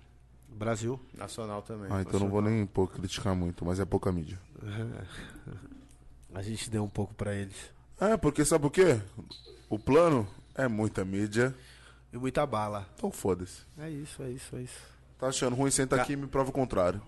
Brasil. 0.54 1.00
Nacional 1.14 1.62
também. 1.62 1.88
Ah, 1.92 2.02
então 2.02 2.14
eu 2.14 2.20
não 2.22 2.30
vou 2.30 2.42
nem 2.42 2.66
pô, 2.66 2.88
criticar 2.88 3.36
muito, 3.36 3.66
mas 3.66 3.80
é 3.80 3.86
pouca 3.86 4.12
mídia. 4.12 4.40
A 6.34 6.42
gente 6.42 6.70
deu 6.70 6.84
um 6.84 6.90
pouco 6.90 7.14
pra 7.14 7.36
eles. 7.36 7.56
É, 8.00 8.18
porque 8.18 8.44
sabe 8.44 8.66
o 8.66 8.72
quê? 8.72 9.00
O 9.70 9.78
plano 9.78 10.28
é 10.56 10.68
muita 10.68 11.06
mídia, 11.06 11.56
E 12.12 12.18
muita 12.18 12.46
bala. 12.46 12.88
então 12.96 13.12
foda-se. 13.12 13.62
É 13.78 13.90
isso, 13.90 14.22
é 14.24 14.30
isso, 14.32 14.56
é 14.56 14.62
isso. 14.62 14.82
Tá 15.20 15.28
achando 15.28 15.56
ruim, 15.56 15.70
senta 15.72 15.96
aqui 16.02 16.14
e 16.14 16.16
me 16.16 16.28
prova 16.28 16.50
o 16.50 16.54
contrário. 16.54 17.02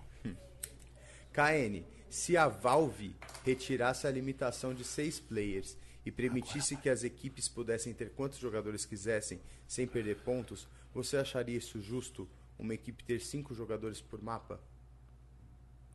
KN, 1.32 1.82
se 2.08 2.36
a 2.36 2.48
Valve 2.48 3.14
retirasse 3.44 4.06
a 4.06 4.10
limitação 4.10 4.72
de 4.72 4.84
seis 4.84 5.20
players 5.20 5.76
e 6.04 6.10
permitisse 6.10 6.76
que 6.76 6.88
as 6.88 7.04
equipes 7.04 7.48
pudessem 7.48 7.92
ter 7.92 8.10
quantos 8.10 8.38
jogadores 8.38 8.86
quisessem 8.86 9.40
sem 9.66 9.86
perder 9.86 10.16
pontos, 10.18 10.66
você 10.94 11.16
acharia 11.16 11.58
isso 11.58 11.82
justo? 11.82 12.28
Uma 12.58 12.74
equipe 12.74 13.04
ter 13.04 13.20
cinco 13.20 13.54
jogadores 13.54 14.00
por 14.00 14.22
mapa? 14.22 14.60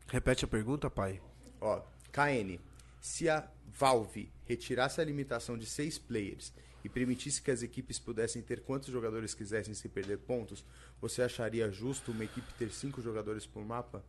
Repete 0.08 0.45
a 0.45 0.47
pergunta, 0.47 0.90
pai. 0.90 1.22
Ó, 1.60 1.81
KN, 2.11 2.60
se 2.99 3.29
a 3.29 3.49
Valve 3.65 4.31
retirasse 4.45 4.99
a 4.99 5.03
limitação 5.03 5.58
de 5.58 5.65
seis 5.65 5.97
players 5.97 6.53
e 6.83 6.90
permitisse 6.90 7.42
que 7.42 7.51
as 7.51 7.63
equipes 7.63 7.99
pudessem 7.99 8.42
ter 8.42 8.61
quantos 8.61 8.90
jogadores 8.90 9.33
quisessem 9.33 9.74
sem 9.74 9.90
perder 9.90 10.17
pontos, 10.19 10.65
você 10.99 11.22
acharia 11.22 11.72
justo 11.72 12.11
uma 12.11 12.24
equipe 12.24 12.53
ter 12.56 12.72
cinco 12.72 13.01
jogadores 13.01 13.45
por 13.45 13.63
mapa? 13.63 14.03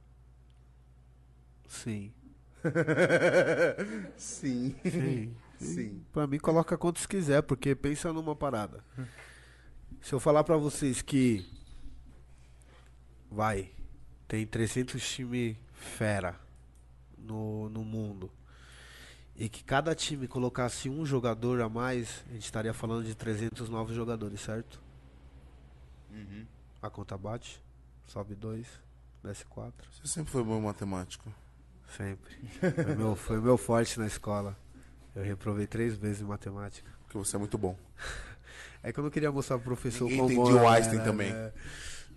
Sim. 1.68 2.12
Sim. 4.16 4.76
Sim. 4.84 5.36
Sim. 5.58 6.04
Pra 6.12 6.26
mim, 6.26 6.38
coloca 6.38 6.76
quantos 6.76 7.06
quiser, 7.06 7.42
porque 7.42 7.74
pensa 7.74 8.12
numa 8.12 8.34
parada. 8.34 8.84
Se 10.00 10.12
eu 10.12 10.20
falar 10.20 10.44
pra 10.44 10.56
vocês 10.56 11.00
que. 11.00 11.46
Vai. 13.32 13.70
Tem 14.28 14.46
300 14.46 15.02
time 15.02 15.58
fera 15.72 16.38
no, 17.16 17.68
no 17.70 17.82
mundo. 17.82 18.30
E 19.34 19.48
que 19.48 19.64
cada 19.64 19.94
time 19.94 20.28
colocasse 20.28 20.90
um 20.90 21.04
jogador 21.06 21.62
a 21.62 21.68
mais, 21.68 22.22
a 22.28 22.34
gente 22.34 22.44
estaria 22.44 22.74
falando 22.74 23.04
de 23.06 23.14
300 23.14 23.70
novos 23.70 23.96
jogadores, 23.96 24.40
certo? 24.40 24.80
A 26.82 26.90
conta 26.90 27.16
bate. 27.16 27.60
Sobe 28.06 28.34
2, 28.34 28.66
desce 29.24 29.46
4. 29.46 29.88
Você 29.90 30.08
sempre 30.12 30.30
foi 30.30 30.44
bom 30.44 30.58
em 30.58 30.62
matemática. 30.62 31.30
Sempre. 31.96 32.34
Foi 32.60 32.94
meu, 32.94 33.16
foi 33.16 33.40
meu 33.40 33.56
forte 33.56 33.98
na 33.98 34.06
escola. 34.06 34.58
Eu 35.14 35.22
reprovei 35.22 35.66
três 35.66 35.94
vezes 35.96 36.20
em 36.20 36.24
matemática. 36.24 36.90
Porque 37.04 37.16
você 37.16 37.36
é 37.36 37.38
muito 37.38 37.56
bom. 37.56 37.76
É 38.84 38.92
que 38.92 38.98
eu 38.98 39.04
não 39.04 39.12
queria 39.12 39.30
mostrar 39.30 39.58
pro 39.58 39.66
professor 39.66 40.06
Ninguém 40.10 40.18
como 40.18 40.32
entendia 40.32 40.54
o 40.60 40.64
eu 40.64 40.68
Einstein 40.68 40.96
era, 40.96 41.04
também. 41.04 41.32
né? 41.32 41.52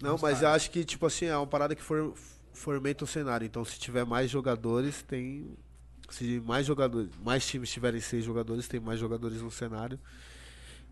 Não, 0.02 0.18
mas 0.18 0.42
eu 0.42 0.50
acho 0.50 0.70
que, 0.72 0.84
tipo 0.84 1.06
assim, 1.06 1.26
é 1.26 1.38
uma 1.38 1.48
parada 1.48 1.76
que 1.76 1.82
for, 1.82 2.14
fomenta 2.54 3.04
o 3.04 3.08
cenário. 3.08 3.46
Então, 3.46 3.64
se 3.64 3.80
tiver 3.80 4.06
mais 4.06 4.30
jogadores, 4.30 5.02
tem. 5.02 5.58
Se 6.10 6.40
mais 6.42 6.66
jogadores, 6.66 7.10
mais 7.24 7.46
times 7.46 7.72
tiverem 7.72 8.00
seis 8.00 8.24
jogadores, 8.24 8.68
tem 8.68 8.80
mais 8.80 9.00
jogadores 9.00 9.42
no 9.42 9.50
cenário. 9.50 10.00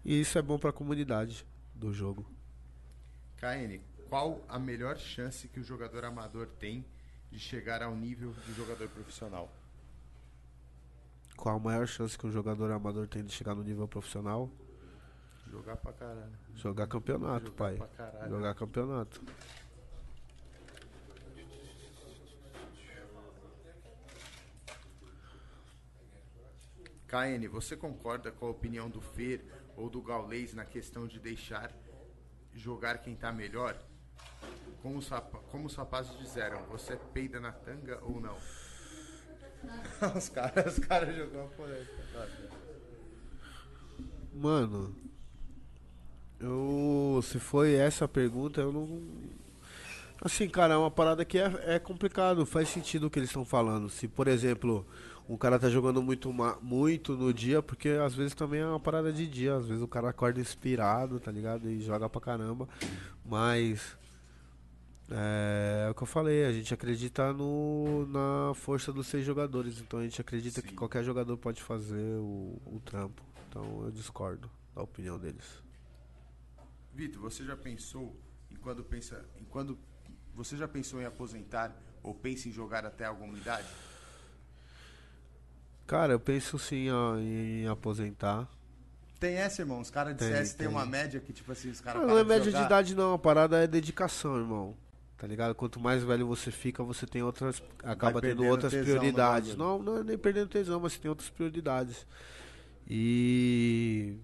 E 0.04 0.20
isso 0.20 0.38
é 0.38 0.42
bom 0.42 0.58
pra 0.58 0.72
comunidade 0.72 1.46
do 1.76 1.94
jogo. 1.94 2.26
KN, 3.38 3.80
qual 4.10 4.44
a 4.50 4.58
melhor 4.58 4.98
chance 4.98 5.48
que 5.48 5.60
o 5.60 5.64
jogador 5.64 6.04
amador 6.06 6.48
tem 6.48 6.86
de 7.32 7.40
chegar 7.40 7.84
ao 7.84 7.96
nível 7.96 8.34
de 8.46 8.54
jogador 8.54 8.88
profissional? 8.90 9.52
Qual 11.36 11.56
a 11.56 11.60
maior 11.60 11.88
chance 11.88 12.18
que 12.18 12.26
um 12.26 12.32
jogador 12.32 12.72
amador 12.72 13.08
tem 13.08 13.24
de 13.24 13.32
chegar 13.32 13.56
no 13.56 13.64
nível 13.64 13.88
profissional? 13.88 14.50
Jogar 15.54 15.78
pra 15.78 15.94
caralho. 15.94 16.32
Jogar 16.56 16.88
campeonato, 16.88 17.46
Jogar 17.52 17.58
pai. 17.78 17.88
caralho. 17.96 18.30
Jogar 18.30 18.56
campeonato. 18.56 19.22
KN, 27.08 27.48
você 27.50 27.76
concorda 27.76 28.32
com 28.32 28.48
a 28.48 28.50
opinião 28.50 28.90
do 28.90 29.00
Fer 29.02 29.46
ou 29.78 29.90
do 29.90 30.02
Gaulês 30.02 30.54
na 30.54 30.66
questão 30.66 31.08
de 31.08 31.20
deixar 31.20 31.72
jogar 32.54 33.00
quem 33.00 33.16
tá 33.16 33.32
melhor? 33.32 33.78
Como 34.82 34.98
os, 34.98 35.08
rapa- 35.08 35.40
como 35.52 35.68
os 35.68 35.76
rapazes 35.76 36.18
disseram, 36.18 36.64
você 36.66 36.98
peida 37.14 37.40
na 37.40 37.52
tanga 37.52 38.00
ou 38.04 38.20
não? 38.20 38.38
os 40.18 40.30
caras 40.30 40.78
os 40.78 40.86
cara 40.86 41.14
jogou 41.14 41.46
a 41.46 41.48
polêmica. 41.50 42.30
Mano, 44.34 44.96
eu. 46.44 47.22
Se 47.24 47.40
foi 47.40 47.74
essa 47.74 48.06
a 48.06 48.08
pergunta, 48.08 48.62
eu 48.62 48.72
não. 48.72 49.02
Assim, 50.22 50.48
cara, 50.48 50.76
é 50.76 50.78
uma 50.78 50.92
parada 50.92 51.26
que 51.26 51.38
é, 51.38 51.76
é 51.76 51.80
complicado, 51.80 52.46
faz 52.46 52.70
sentido 52.70 53.08
o 53.08 53.10
que 53.10 53.20
eles 53.20 53.30
estão 53.30 53.44
falando. 53.44 53.90
Se, 53.90 54.08
por 54.08 54.28
exemplo, 54.28 54.86
um 55.28 55.38
cara 55.38 55.60
tá 55.60 55.70
jogando 55.70 56.02
muito, 56.02 56.34
muito 56.62 57.16
no 57.16 57.34
dia, 57.34 57.62
porque 57.62 57.90
às 57.90 58.14
vezes 58.14 58.34
também 58.34 58.62
é 58.62 58.66
uma 58.66 58.80
parada 58.80 59.12
de 59.12 59.28
dia, 59.28 59.56
às 59.56 59.68
vezes 59.68 59.84
o 59.84 59.88
cara 59.88 60.10
acorda 60.10 60.40
inspirado, 60.40 61.20
tá 61.20 61.32
ligado? 61.32 61.70
E 61.70 61.82
joga 61.82 62.10
pra 62.10 62.22
caramba. 62.22 62.68
Mas. 63.26 63.98
É, 65.10 65.86
é 65.88 65.92
o 65.92 65.94
que 65.94 66.04
eu 66.04 66.08
falei, 66.08 66.46
a 66.46 66.54
gente 66.54 66.74
acredita 66.74 67.34
no, 67.34 68.08
na 68.08 68.54
força 68.56 68.92
dos 68.92 69.08
seis 69.08 69.26
jogadores, 69.26 69.80
então 69.80 70.00
a 70.00 70.04
gente 70.04 70.20
acredita 70.20 70.62
que 70.62 70.74
qualquer 70.74 71.04
jogador 71.04 71.38
pode 71.38 71.62
fazer 71.62 72.16
o, 72.20 72.62
o 72.66 72.82
trampo. 72.84 73.22
Então 73.50 73.84
eu 73.84 73.92
discordo 73.92 74.50
da 74.74 74.82
opinião 74.82 75.20
deles. 75.20 75.63
Vitor, 76.94 77.22
você 77.22 77.44
já 77.44 77.56
pensou 77.58 78.16
em 78.52 78.56
quando 78.56 78.84
pensa, 78.84 79.26
em 79.40 79.44
quando 79.46 79.78
você 80.34 80.56
já 80.56 80.68
pensou 80.68 81.02
em 81.02 81.06
aposentar 81.06 81.76
ou 82.04 82.14
pensa 82.14 82.48
em 82.48 82.52
jogar 82.52 82.86
até 82.86 83.06
alguma 83.06 83.38
idade? 83.38 83.68
Cara, 85.88 86.14
eu 86.14 86.20
penso 86.20 86.58
sim 86.58 86.90
ó, 86.90 87.18
em 87.18 87.68
aposentar. 87.68 88.48
Tem 89.20 89.36
essa, 89.36 89.62
irmão? 89.62 89.80
Os 89.80 89.90
caras 89.90 90.14
de 90.14 90.20
Tem, 90.20 90.30
CS 90.30 90.54
tem 90.54 90.68
tem. 90.68 90.76
uma 90.76 90.86
média 90.86 91.20
que, 91.20 91.32
tipo 91.32 91.52
assim, 91.52 91.70
os 91.70 91.80
caras 91.80 92.02
Não, 92.02 92.10
não 92.10 92.18
é 92.18 92.24
média 92.24 92.46
de 92.46 92.52
jogar. 92.52 92.66
idade 92.66 92.96
não, 92.96 93.14
a 93.14 93.20
parada 93.20 93.64
é 93.64 93.68
dedicação, 93.68 94.38
irmão. 94.38 94.76
Tá 95.18 95.26
ligado? 95.28 95.56
Quanto 95.56 95.80
mais 95.80 96.04
velho 96.04 96.28
você 96.28 96.52
fica, 96.52 96.84
você 96.84 97.06
tem 97.08 97.24
outras. 97.24 97.64
acaba 97.84 98.20
tendo 98.22 98.44
outras 98.46 98.74
prioridades. 98.74 99.56
Não, 99.56 99.82
não 99.82 99.98
é 100.00 100.04
nem 100.04 100.18
perdendo 100.18 100.50
tesão, 100.50 100.80
mas 100.82 100.94
você 100.94 101.00
tem 101.00 101.10
outras 101.10 101.30
prioridades. 101.30 102.06
E 102.86 104.18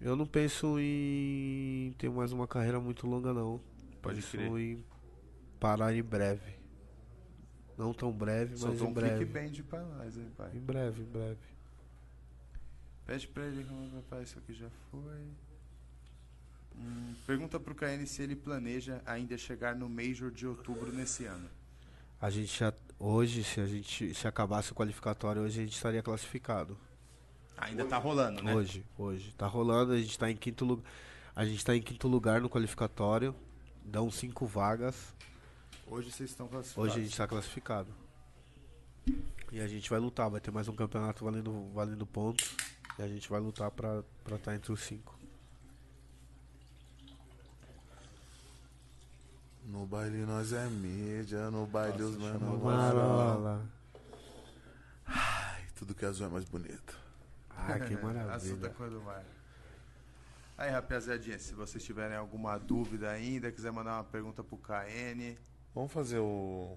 eu 0.00 0.14
não 0.16 0.26
penso 0.26 0.78
em 0.78 1.94
ter 1.98 2.10
mais 2.10 2.32
uma 2.32 2.46
carreira 2.46 2.80
muito 2.80 3.06
longa 3.06 3.32
não. 3.32 3.60
Pode 4.00 4.16
penso 4.16 4.30
crer. 4.36 4.50
em 4.50 4.84
parar 5.58 5.94
em 5.94 6.02
breve. 6.02 6.56
Não 7.76 7.92
tão 7.94 8.12
breve, 8.12 8.52
mas 8.52 8.60
Soltou 8.60 8.86
em 8.86 8.90
um 8.90 8.92
breve. 8.92 9.16
clickbait 9.26 9.62
pra 9.62 9.82
nós, 9.82 10.16
hein, 10.16 10.30
pai? 10.36 10.50
Em 10.54 10.60
breve, 10.60 11.02
em 11.02 11.06
breve. 11.06 11.38
Pede 13.06 13.26
pra 13.28 13.44
ele, 13.46 13.64
papai, 13.94 14.22
isso 14.24 14.38
aqui 14.38 14.52
já 14.52 14.68
foi. 14.90 15.22
Hum, 16.76 17.14
pergunta 17.26 17.58
pro 17.58 17.74
KN 17.74 18.04
se 18.06 18.22
ele 18.22 18.36
planeja 18.36 19.00
ainda 19.06 19.36
chegar 19.38 19.74
no 19.74 19.88
Major 19.88 20.30
de 20.30 20.46
outubro 20.46 20.92
nesse 20.92 21.24
ano. 21.24 21.48
A 22.20 22.30
gente 22.30 22.58
já 22.58 22.72
hoje, 22.98 23.42
se 23.44 23.60
a 23.60 23.66
gente 23.66 24.12
se 24.14 24.28
acabasse 24.28 24.72
o 24.72 24.74
qualificatório 24.74 25.42
hoje, 25.42 25.60
a 25.60 25.64
gente 25.64 25.74
estaria 25.74 26.02
classificado. 26.02 26.76
Ainda 27.60 27.84
tá 27.84 27.98
rolando, 27.98 28.42
né? 28.42 28.54
Hoje, 28.54 28.84
hoje. 28.96 29.34
Tá 29.36 29.46
rolando, 29.46 29.92
a 29.92 29.98
gente 29.98 30.18
tá 30.18 30.30
em 30.30 30.36
quinto 30.36 30.64
lugar. 30.64 30.84
A 31.34 31.44
gente 31.44 31.64
tá 31.64 31.76
em 31.76 31.82
quinto 31.82 32.08
lugar 32.08 32.40
no 32.40 32.48
qualificatório. 32.48 33.34
Dão 33.84 34.10
cinco 34.10 34.46
vagas. 34.46 35.14
Hoje 35.86 36.10
vocês 36.10 36.30
estão 36.30 36.46
classificados. 36.48 36.90
Hoje 36.90 37.00
a 37.00 37.04
gente 37.04 37.16
tá 37.16 37.26
classificado. 37.26 37.88
E 39.50 39.60
a 39.60 39.66
gente 39.66 39.88
vai 39.88 39.98
lutar, 39.98 40.28
vai 40.28 40.40
ter 40.40 40.50
mais 40.50 40.68
um 40.68 40.74
campeonato 40.74 41.24
valendo, 41.24 41.70
valendo 41.72 42.06
pontos. 42.06 42.54
E 42.98 43.02
a 43.02 43.08
gente 43.08 43.28
vai 43.28 43.40
lutar 43.40 43.70
pra 43.70 44.02
estar 44.24 44.38
tá 44.38 44.54
entre 44.54 44.72
os 44.72 44.80
cinco. 44.80 45.18
No 49.64 49.86
baile 49.86 50.24
nós 50.24 50.52
é 50.52 50.66
mídia, 50.66 51.50
no 51.50 51.66
baile 51.66 52.02
os 52.02 52.16
mano 52.16 52.58
Marola. 52.58 53.66
Ai, 55.06 55.62
tudo 55.74 55.94
que 55.94 56.04
é 56.04 56.08
azul 56.08 56.26
é 56.26 56.30
mais 56.30 56.44
bonito. 56.44 57.07
Ah, 57.66 57.78
que 57.80 57.94
Assunto 57.94 57.98
é 57.98 58.02
maravilha. 58.02 58.68
coisa 58.70 58.94
do 58.94 59.02
mar. 59.02 59.24
Aí, 60.56 60.70
rapaziadinha, 60.70 61.38
se 61.38 61.54
vocês 61.54 61.82
tiverem 61.84 62.16
alguma 62.16 62.58
dúvida 62.58 63.10
ainda, 63.10 63.50
quiser 63.52 63.70
mandar 63.70 63.94
uma 63.98 64.04
pergunta 64.04 64.42
pro 64.42 64.56
KN. 64.56 65.36
Vamos 65.74 65.92
fazer 65.92 66.18
o, 66.18 66.76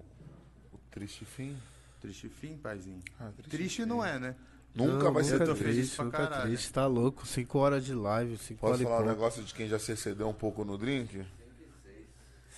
o 0.72 0.78
triste 0.90 1.24
fim? 1.24 1.56
Triste 2.00 2.28
fim, 2.28 2.56
paizinho? 2.58 3.00
Ah, 3.18 3.30
Triste 3.48 3.84
não 3.84 4.04
é, 4.04 4.18
né? 4.18 4.36
Nunca 4.74 5.10
vai 5.10 5.22
ser 5.24 5.38
tô 5.38 5.54
triste. 5.54 5.64
triste, 5.64 5.96
pra 5.96 6.04
nunca 6.06 6.16
caralho. 6.18 6.42
triste, 6.48 6.72
tá 6.72 6.86
louco. 6.86 7.26
Cinco 7.26 7.58
horas 7.58 7.84
de 7.84 7.92
live, 7.94 8.38
cinco 8.38 8.60
Posso 8.60 8.70
horas 8.72 8.80
e 8.80 8.84
falar 8.84 8.96
um 8.96 8.98
pouco. 9.00 9.12
negócio 9.12 9.42
de 9.42 9.52
quem 9.54 9.68
já 9.68 9.78
se 9.78 9.92
excedeu 9.92 10.28
um 10.28 10.34
pouco 10.34 10.64
no 10.64 10.78
drink? 10.78 11.24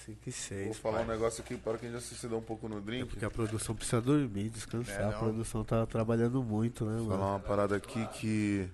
Cinco 0.05 0.21
e 0.27 0.31
Vou 0.31 0.33
seis. 0.33 0.79
falar 0.79 1.01
um 1.03 1.07
pai. 1.07 1.15
negócio 1.17 1.43
aqui 1.43 1.57
para 1.57 1.79
quem 1.79 1.91
já 1.91 2.01
se 2.01 2.15
excedeu 2.15 2.39
um 2.39 2.43
pouco 2.43 2.69
no 2.69 2.79
É 2.79 2.81
drink. 2.81 3.09
porque 3.11 3.25
a 3.25 3.31
produção 3.31 3.75
precisa 3.75 4.01
dormir, 4.03 4.51
descansar. 4.51 5.01
É, 5.01 5.05
a 5.05 5.13
produção 5.19 5.65
tá 5.65 5.87
trabalhando 5.87 6.43
muito, 6.43 6.85
né, 6.85 6.97
Vou 6.99 7.07
mano? 7.07 7.19
falar 7.19 7.31
uma 7.33 7.41
parada 7.41 7.77
aqui 7.77 8.07
que. 8.09 8.69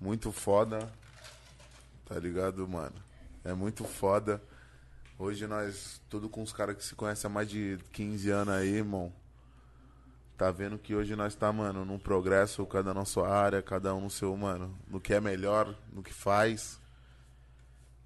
Muito 0.00 0.32
foda. 0.32 0.90
Tá 2.06 2.18
ligado, 2.18 2.66
mano? 2.66 2.94
É 3.44 3.52
muito 3.52 3.84
foda. 3.84 4.42
Hoje 5.18 5.46
nós, 5.46 6.00
tudo 6.08 6.28
com 6.28 6.42
os 6.42 6.52
caras 6.52 6.76
que 6.76 6.84
se 6.84 6.94
conhecem 6.94 7.30
há 7.30 7.32
mais 7.32 7.48
de 7.48 7.78
15 7.92 8.30
anos 8.30 8.54
aí, 8.54 8.68
irmão. 8.76 9.12
Tá 10.36 10.50
vendo 10.50 10.78
que 10.78 10.94
hoje 10.94 11.14
nós 11.14 11.34
tá, 11.34 11.52
mano, 11.52 11.84
num 11.84 11.98
progresso, 11.98 12.64
cada 12.64 12.94
na 12.94 13.04
sua 13.04 13.28
área, 13.28 13.60
cada 13.62 13.94
um 13.94 14.00
no 14.00 14.10
seu, 14.10 14.34
mano, 14.34 14.74
no 14.88 14.98
que 14.98 15.12
é 15.12 15.20
melhor, 15.20 15.74
no 15.92 16.02
que 16.02 16.14
faz. 16.14 16.80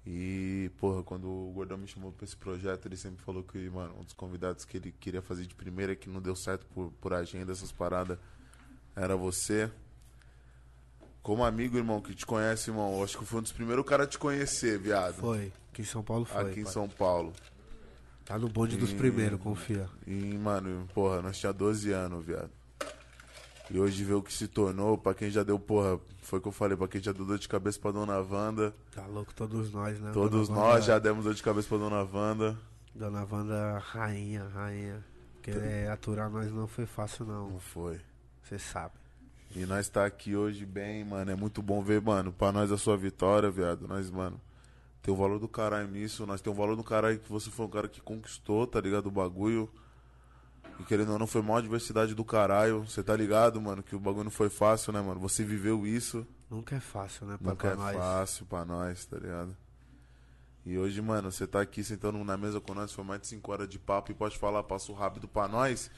E, 0.07 0.69
porra, 0.77 1.01
quando 1.01 1.27
o 1.27 1.51
Gordão 1.53 1.77
me 1.77 1.87
chamou 1.87 2.11
pra 2.11 2.25
esse 2.25 2.37
projeto, 2.37 2.85
ele 2.87 2.95
sempre 2.95 3.23
falou 3.23 3.43
que, 3.43 3.57
mano, 3.71 3.95
um 3.99 4.03
dos 4.03 4.13
convidados 4.13 4.63
que 4.63 4.77
ele 4.77 4.91
queria 4.99 5.21
fazer 5.21 5.45
de 5.47 5.55
primeira, 5.55 5.95
que 5.95 6.07
não 6.09 6.21
deu 6.21 6.35
certo 6.35 6.65
por, 6.67 6.91
por 7.01 7.11
agenda, 7.13 7.51
essas 7.51 7.71
paradas, 7.71 8.17
era 8.95 9.15
você. 9.15 9.69
Como 11.23 11.43
amigo, 11.43 11.75
irmão, 11.75 11.99
que 12.01 12.13
te 12.13 12.23
conhece, 12.23 12.69
irmão, 12.69 12.97
eu 12.97 13.03
acho 13.03 13.17
que 13.17 13.25
foi 13.25 13.39
um 13.39 13.41
dos 13.43 13.51
primeiros 13.51 13.83
caras 13.83 14.05
a 14.05 14.09
te 14.09 14.19
conhecer, 14.19 14.77
viado. 14.77 15.15
Foi. 15.15 15.51
Aqui 15.71 15.81
em 15.81 15.85
São 15.85 16.03
Paulo 16.03 16.23
foi. 16.23 16.51
aqui 16.51 16.59
em 16.59 16.63
pai. 16.63 16.71
São 16.73 16.87
Paulo. 16.87 17.33
Tá 18.23 18.37
no 18.37 18.47
bonde 18.47 18.77
dos 18.77 18.91
E- 18.91 18.95
primeiros, 18.95 19.39
confia. 19.41 19.89
E, 20.05 20.13
mano, 20.37 20.87
porra, 20.93 21.21
nós 21.23 21.37
tinha 21.37 21.51
12 21.51 21.91
anos, 21.91 22.23
viado. 22.23 22.51
E 23.69 23.79
hoje 23.79 24.03
ver 24.03 24.13
o 24.13 24.21
que 24.21 24.31
se 24.31 24.47
tornou, 24.47 24.97
pra 24.97 25.13
quem 25.15 25.29
já 25.31 25.41
deu, 25.43 25.57
porra, 25.57 25.99
foi 26.21 26.37
o 26.39 26.41
que 26.41 26.47
eu 26.47 26.51
falei, 26.51 26.77
pra 26.77 26.87
quem 26.87 27.01
já 27.01 27.11
deu 27.11 27.25
dor 27.25 27.39
de 27.39 27.47
cabeça 27.47 27.79
pra 27.79 27.91
Dona 27.91 28.19
Wanda. 28.19 28.73
Tá 28.93 29.05
louco 29.07 29.33
todos 29.33 29.71
nós, 29.71 29.99
né? 29.99 30.11
Todos 30.13 30.47
Dona 30.47 30.59
nós 30.59 30.69
Wanda- 30.73 30.81
já 30.85 30.99
demos 30.99 31.23
dor 31.25 31.33
de 31.33 31.41
cabeça 31.41 31.67
pra 31.67 31.77
Dona 31.79 32.03
Wanda. 32.03 32.57
Dona 32.93 33.27
Wanda, 33.29 33.79
rainha, 33.79 34.47
rainha. 34.53 35.03
Querer 35.41 35.89
aturar 35.89 36.29
nós 36.29 36.51
não 36.51 36.67
foi 36.67 36.85
fácil, 36.85 37.25
não. 37.25 37.49
Não 37.51 37.59
foi. 37.59 37.99
Você 38.43 38.57
sabe. 38.59 38.93
E 39.55 39.65
nós 39.65 39.87
tá 39.89 40.05
aqui 40.05 40.35
hoje 40.35 40.65
bem, 40.65 41.03
mano. 41.03 41.31
É 41.31 41.35
muito 41.35 41.61
bom 41.61 41.81
ver, 41.81 42.01
mano. 42.01 42.31
Pra 42.31 42.51
nós 42.51 42.71
a 42.71 42.77
sua 42.77 42.95
vitória, 42.97 43.49
viado. 43.49 43.87
Nós, 43.87 44.09
mano, 44.11 44.39
tem 45.01 45.13
o 45.13 45.17
valor 45.17 45.39
do 45.39 45.47
caralho 45.47 45.87
nisso. 45.87 46.25
Nós 46.25 46.41
tem 46.41 46.51
o 46.51 46.55
valor 46.55 46.75
do 46.75 46.83
caralho 46.83 47.17
que 47.19 47.29
você 47.31 47.49
foi 47.49 47.65
um 47.65 47.69
cara 47.69 47.87
que 47.87 48.01
conquistou, 48.01 48.65
tá 48.67 48.79
ligado? 48.81 49.07
O 49.07 49.11
bagulho. 49.11 49.69
E 50.79 50.83
querendo 50.83 51.13
ou 51.13 51.19
não, 51.19 51.25
foi 51.27 51.41
maior 51.41 51.61
diversidade 51.61 52.13
do 52.13 52.25
caralho. 52.25 52.81
Você 52.83 53.01
tá 53.03 53.15
ligado, 53.15 53.61
mano? 53.61 53.81
Que 53.81 53.95
o 53.95 53.99
bagulho 53.99 54.25
não 54.25 54.31
foi 54.31 54.49
fácil, 54.49 54.91
né, 54.91 55.01
mano? 55.01 55.19
Você 55.21 55.43
viveu 55.43 55.85
isso. 55.87 56.25
Nunca 56.49 56.75
é 56.75 56.79
fácil, 56.79 57.25
né? 57.25 57.37
Pra, 57.37 57.51
Nunca 57.51 57.67
é 57.69 57.75
nós. 57.75 57.95
fácil 57.97 58.45
pra 58.45 58.65
nós, 58.65 59.05
tá 59.05 59.17
ligado? 59.17 59.55
E 60.65 60.77
hoje, 60.77 61.01
mano, 61.01 61.31
você 61.31 61.45
tá 61.45 61.61
aqui 61.61 61.83
sentando 61.83 62.21
na 62.23 62.35
mesa 62.35 62.59
com 62.59 62.73
nós, 62.73 62.91
foi 62.91 63.03
mais 63.03 63.21
de 63.21 63.27
5 63.27 63.51
horas 63.51 63.69
de 63.69 63.77
papo 63.77 64.11
e 64.11 64.15
pode 64.15 64.37
falar, 64.37 64.63
passou 64.63 64.95
rápido 64.95 65.27
pra 65.27 65.47
nós. 65.47 65.91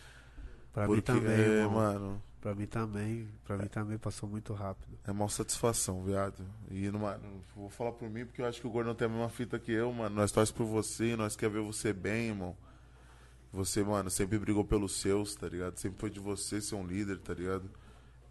Pra 0.73 0.85
porque, 0.85 1.11
mim 1.11 1.19
também, 1.21 1.41
é, 1.41 1.67
mano, 1.67 2.21
Pra 2.41 2.53
mim 2.53 2.67
também. 2.67 3.27
Pra 3.45 3.57
mim 3.57 3.67
também 3.67 3.97
passou 3.97 4.29
muito 4.29 4.53
rápido. 4.53 4.97
é 5.05 5.11
mal 5.11 5.27
satisfação, 5.27 6.03
viado. 6.03 6.45
E, 6.69 6.89
mano, 6.91 7.41
vou 7.55 7.69
falar 7.69 7.93
por 7.93 8.09
mim 8.09 8.25
porque 8.25 8.41
eu 8.41 8.45
acho 8.45 8.61
que 8.61 8.67
o 8.67 8.69
Gordão 8.69 8.93
tem 8.93 9.07
a 9.07 9.09
mesma 9.09 9.29
fita 9.29 9.57
que 9.57 9.71
eu, 9.71 9.91
mano. 9.91 10.15
Nós 10.15 10.31
torcemos 10.31 10.51
por 10.57 10.65
você, 10.65 11.15
nós 11.15 11.35
quer 11.35 11.49
ver 11.49 11.61
você 11.61 11.91
bem, 11.91 12.27
irmão. 12.27 12.55
Você, 13.51 13.83
mano, 13.83 14.09
sempre 14.09 14.37
brigou 14.37 14.63
pelos 14.63 14.99
seus, 14.99 15.35
tá 15.35 15.47
ligado? 15.47 15.77
Sempre 15.77 15.99
foi 15.99 16.09
de 16.09 16.19
você 16.19 16.61
ser 16.61 16.75
um 16.75 16.85
líder, 16.85 17.17
tá 17.19 17.33
ligado? 17.33 17.69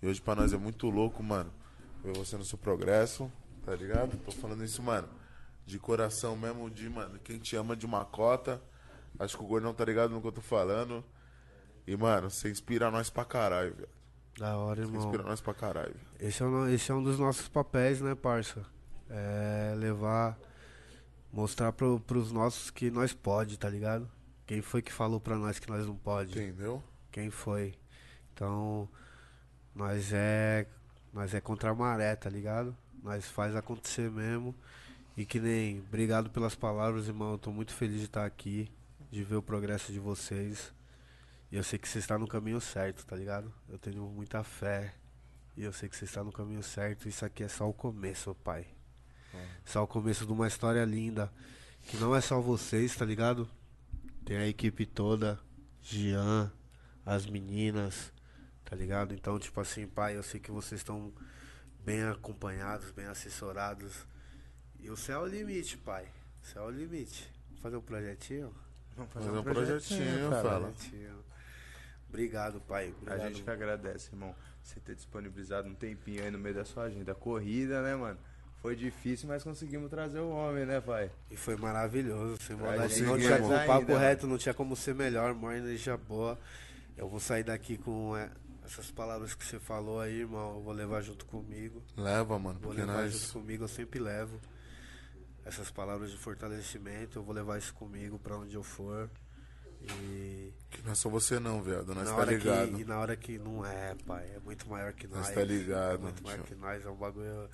E 0.02 0.06
hoje 0.06 0.20
pra 0.20 0.34
nós 0.34 0.52
é 0.52 0.56
muito 0.58 0.88
louco, 0.90 1.22
mano. 1.22 1.50
Ver 2.04 2.16
você 2.16 2.36
no 2.36 2.44
seu 2.44 2.58
progresso, 2.58 3.30
tá 3.64 3.74
ligado? 3.74 4.16
Tô 4.18 4.30
falando 4.30 4.62
isso, 4.64 4.82
mano, 4.82 5.08
de 5.64 5.78
coração 5.78 6.36
mesmo, 6.36 6.70
de, 6.70 6.88
mano, 6.88 7.18
quem 7.24 7.38
te 7.38 7.56
ama 7.56 7.74
de 7.74 7.86
uma 7.86 8.04
cota. 8.04 8.60
Acho 9.18 9.36
que 9.38 9.42
o 9.42 9.46
Gordão 9.46 9.72
tá 9.72 9.84
ligado 9.84 10.10
no 10.10 10.20
que 10.20 10.26
eu 10.28 10.32
tô 10.32 10.42
falando. 10.42 11.02
E, 11.86 11.96
mano, 11.96 12.28
você 12.30 12.50
inspira 12.50 12.90
nós 12.90 13.08
pra 13.08 13.24
caralho, 13.24 13.74
velho. 13.74 13.88
Da 14.38 14.56
hora, 14.58 14.82
Você 14.82 14.88
irmão. 14.88 15.02
inspira 15.02 15.22
nós 15.22 15.40
pra 15.40 15.54
caralho. 15.54 15.94
Esse 16.20 16.42
é, 16.42 16.46
um, 16.46 16.68
esse 16.68 16.90
é 16.92 16.94
um 16.94 17.02
dos 17.02 17.18
nossos 17.18 17.48
papéis, 17.48 18.02
né, 18.02 18.14
parça? 18.14 18.62
É 19.08 19.74
levar, 19.78 20.38
mostrar 21.32 21.72
pro, 21.72 21.98
pros 22.00 22.30
nossos 22.30 22.70
que 22.70 22.90
nós 22.90 23.14
pode, 23.14 23.58
tá 23.58 23.68
ligado? 23.70 24.06
Quem 24.46 24.62
foi 24.62 24.80
que 24.80 24.92
falou 24.92 25.20
pra 25.20 25.36
nós 25.36 25.58
que 25.58 25.68
nós 25.68 25.84
não 25.86 25.96
pode? 25.96 26.32
Entendeu? 26.32 26.82
Quem 27.10 27.30
foi? 27.30 27.74
Então, 28.32 28.88
nós 29.74 30.12
é, 30.12 30.66
nós 31.12 31.34
é 31.34 31.40
contra 31.40 31.70
a 31.70 31.74
maré, 31.74 32.14
tá 32.14 32.30
ligado? 32.30 32.76
Nós 33.02 33.26
faz 33.26 33.56
acontecer 33.56 34.10
mesmo. 34.10 34.54
E 35.16 35.24
que 35.24 35.40
nem, 35.40 35.80
obrigado 35.80 36.30
pelas 36.30 36.54
palavras, 36.54 37.08
irmão. 37.08 37.32
Eu 37.32 37.38
tô 37.38 37.50
muito 37.50 37.72
feliz 37.74 37.98
de 37.98 38.04
estar 38.04 38.24
aqui, 38.24 38.70
de 39.10 39.24
ver 39.24 39.36
o 39.36 39.42
progresso 39.42 39.92
de 39.92 39.98
vocês. 39.98 40.72
E 41.50 41.56
eu 41.56 41.64
sei 41.64 41.78
que 41.78 41.88
você 41.88 41.98
está 41.98 42.18
no 42.18 42.28
caminho 42.28 42.60
certo, 42.60 43.04
tá 43.04 43.16
ligado? 43.16 43.52
Eu 43.68 43.78
tenho 43.78 44.02
muita 44.06 44.44
fé. 44.44 44.94
E 45.56 45.64
eu 45.64 45.72
sei 45.72 45.88
que 45.88 45.96
você 45.96 46.04
está 46.04 46.22
no 46.22 46.30
caminho 46.30 46.62
certo. 46.62 47.08
Isso 47.08 47.24
aqui 47.24 47.42
é 47.42 47.48
só 47.48 47.68
o 47.68 47.72
começo, 47.72 48.34
pai. 48.34 48.66
Só 49.64 49.82
o 49.82 49.86
começo 49.86 50.26
de 50.26 50.32
uma 50.32 50.46
história 50.46 50.84
linda. 50.84 51.32
Que 51.82 51.96
não 51.96 52.14
é 52.14 52.20
só 52.20 52.40
vocês, 52.40 52.94
tá 52.94 53.04
ligado? 53.04 53.48
Tem 54.26 54.38
a 54.38 54.48
equipe 54.48 54.84
toda, 54.84 55.38
Jean, 55.80 56.52
as 57.04 57.26
meninas, 57.26 58.12
tá 58.64 58.74
ligado? 58.74 59.14
Então, 59.14 59.38
tipo 59.38 59.60
assim, 59.60 59.86
pai, 59.86 60.16
eu 60.16 60.22
sei 60.24 60.40
que 60.40 60.50
vocês 60.50 60.80
estão 60.80 61.12
bem 61.84 62.02
acompanhados, 62.02 62.90
bem 62.90 63.06
assessorados. 63.06 64.04
E 64.80 64.90
o 64.90 64.96
céu 64.96 65.20
é 65.20 65.22
o 65.22 65.26
limite, 65.26 65.78
pai. 65.78 66.08
O 66.42 66.46
céu 66.46 66.64
é 66.64 66.66
o 66.66 66.70
limite. 66.70 67.32
Vamos 67.46 67.62
fazer 67.62 67.76
um 67.76 67.82
projetinho? 67.82 68.52
Vamos 68.96 69.12
Fazer 69.12 69.30
um 69.30 69.42
projetinho, 69.44 70.30
fala. 70.30 70.72
Projetinho. 70.72 71.24
Obrigado, 72.08 72.60
pai. 72.62 72.86
A 72.86 72.90
Obrigado. 73.02 73.28
gente 73.28 73.44
que 73.44 73.50
agradece, 73.50 74.10
irmão. 74.10 74.34
Você 74.60 74.80
ter 74.80 74.96
disponibilizado 74.96 75.68
um 75.68 75.74
tempinho 75.76 76.24
aí 76.24 76.32
no 76.32 76.38
meio 76.38 76.56
da 76.56 76.64
sua 76.64 76.86
agenda 76.86 77.14
corrida, 77.14 77.80
né, 77.80 77.94
mano? 77.94 78.18
Foi 78.66 78.74
difícil, 78.74 79.28
mas 79.28 79.44
conseguimos 79.44 79.88
trazer 79.88 80.18
o 80.18 80.28
homem, 80.28 80.66
né, 80.66 80.80
pai? 80.80 81.08
E 81.30 81.36
foi 81.36 81.54
maravilhoso, 81.56 82.36
sem 82.42 82.56
maldade. 82.56 83.00
Não 83.00 83.16
tinha, 83.16 83.36
o 83.36 83.48
papo 83.64 83.92
ainda, 83.92 83.98
reto 83.98 84.26
não 84.26 84.36
tinha 84.36 84.52
como 84.52 84.74
ser 84.74 84.92
melhor, 84.92 85.32
maior 85.36 85.56
energia 85.58 85.96
boa. 85.96 86.36
Eu 86.96 87.08
vou 87.08 87.20
sair 87.20 87.44
daqui 87.44 87.78
com 87.78 88.16
é, 88.16 88.28
Essas 88.64 88.90
palavras 88.90 89.36
que 89.36 89.44
você 89.44 89.60
falou 89.60 90.00
aí, 90.00 90.18
irmão, 90.18 90.56
eu 90.56 90.62
vou 90.62 90.72
levar 90.72 91.00
junto 91.00 91.24
comigo. 91.26 91.80
Leva, 91.96 92.36
mano, 92.40 92.58
Vou 92.60 92.72
levar 92.72 93.06
junto 93.06 93.22
nós. 93.22 93.30
comigo, 93.30 93.62
eu 93.62 93.68
sempre 93.68 94.00
levo. 94.00 94.40
Essas 95.44 95.70
palavras 95.70 96.10
de 96.10 96.16
fortalecimento, 96.16 97.20
eu 97.20 97.22
vou 97.22 97.32
levar 97.32 97.58
isso 97.58 97.72
comigo 97.72 98.18
pra 98.18 98.36
onde 98.36 98.56
eu 98.56 98.64
for. 98.64 99.08
E 99.80 100.52
Que 100.70 100.82
não 100.82 100.90
é 100.90 100.94
só 100.96 101.08
você 101.08 101.38
não, 101.38 101.62
viado. 101.62 101.94
Nós 101.94 102.10
na 102.10 102.16
tá 102.16 102.24
ligado. 102.24 102.74
que 102.74 102.80
e 102.80 102.84
na 102.84 102.98
hora 102.98 103.14
que 103.14 103.38
não 103.38 103.64
é, 103.64 103.94
pai, 104.04 104.28
é 104.34 104.40
muito 104.40 104.68
maior 104.68 104.92
que 104.92 105.06
nós. 105.06 105.18
Nós 105.26 105.30
tá 105.30 105.44
ligado, 105.44 105.94
É 105.94 105.98
muito 105.98 106.20
maior 106.24 106.38
tio. 106.38 106.44
que 106.46 106.54
nós, 106.56 106.84
é 106.84 106.90
um 106.90 106.96
bagulho 106.96 107.48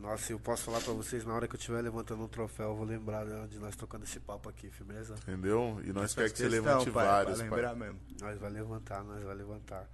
nossa, 0.00 0.32
eu 0.32 0.40
posso 0.40 0.64
falar 0.64 0.80
pra 0.80 0.92
vocês, 0.94 1.24
na 1.26 1.34
hora 1.34 1.46
que 1.46 1.54
eu 1.54 1.58
estiver 1.58 1.80
levantando 1.82 2.22
um 2.22 2.28
troféu, 2.28 2.70
eu 2.70 2.74
vou 2.74 2.86
lembrar 2.86 3.24
né, 3.26 3.46
de 3.50 3.58
nós 3.58 3.76
trocando 3.76 4.04
esse 4.04 4.18
papo 4.18 4.48
aqui, 4.48 4.70
firmeza? 4.70 5.14
Entendeu? 5.22 5.78
E 5.84 5.92
nós 5.92 6.14
Faz 6.14 6.32
quer 6.32 6.32
que 6.32 6.38
você 6.38 6.48
levante 6.48 6.90
pai, 6.90 7.04
vários, 7.06 7.38
pra 7.38 7.48
pai. 7.48 7.58
lembrar 7.60 7.76
mesmo. 7.76 8.00
Nós 8.20 8.38
vai 8.38 8.50
levantar, 8.50 9.04
nós 9.04 9.22
vai 9.22 9.34
levantar. 9.34 9.86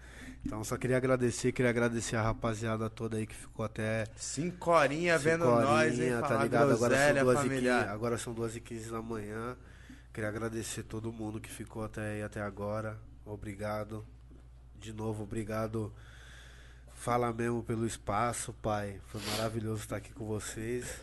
Então 0.47 0.63
só 0.63 0.77
queria 0.77 0.97
agradecer, 0.97 1.51
queria 1.53 1.71
agradecer 1.71 2.15
a 2.17 2.23
rapaziada 2.23 2.89
toda 2.89 3.17
aí 3.17 3.27
que 3.27 3.35
ficou 3.35 3.65
até 3.65 4.07
Cinco 4.17 4.71
horinhas 4.71 5.23
vendo 5.23 5.45
cinco 5.45 5.61
nós, 5.61 5.93
hein? 5.99 6.13
horinha, 6.15 6.23
tá 6.23 6.43
ligado? 6.43 6.73
Agora 6.73 6.79
são, 6.79 6.89
groselha, 6.89 7.25
2 7.25 7.39
e 7.39 7.43
15, 7.43 7.49
familiar. 7.49 7.89
agora 7.89 8.19
são 8.19 8.33
2 8.33 8.57
e 8.57 8.61
15 8.61 8.91
da 8.91 9.03
manhã. 9.03 9.57
Queria 10.15 10.29
agradecer 10.29 10.83
todo 10.85 11.13
mundo 11.13 11.41
que 11.41 11.51
ficou 11.51 11.85
até 11.85 12.13
aí, 12.13 12.23
até 12.23 12.41
agora. 12.41 12.97
Obrigado. 13.27 14.05
De 14.79 14.93
novo, 14.93 15.25
obrigado. 15.25 15.93
Fala 17.01 17.33
mesmo 17.33 17.63
pelo 17.63 17.87
espaço, 17.87 18.53
pai. 18.53 19.01
Foi 19.07 19.23
maravilhoso 19.31 19.81
estar 19.81 19.97
aqui 19.97 20.13
com 20.13 20.27
vocês. 20.27 21.01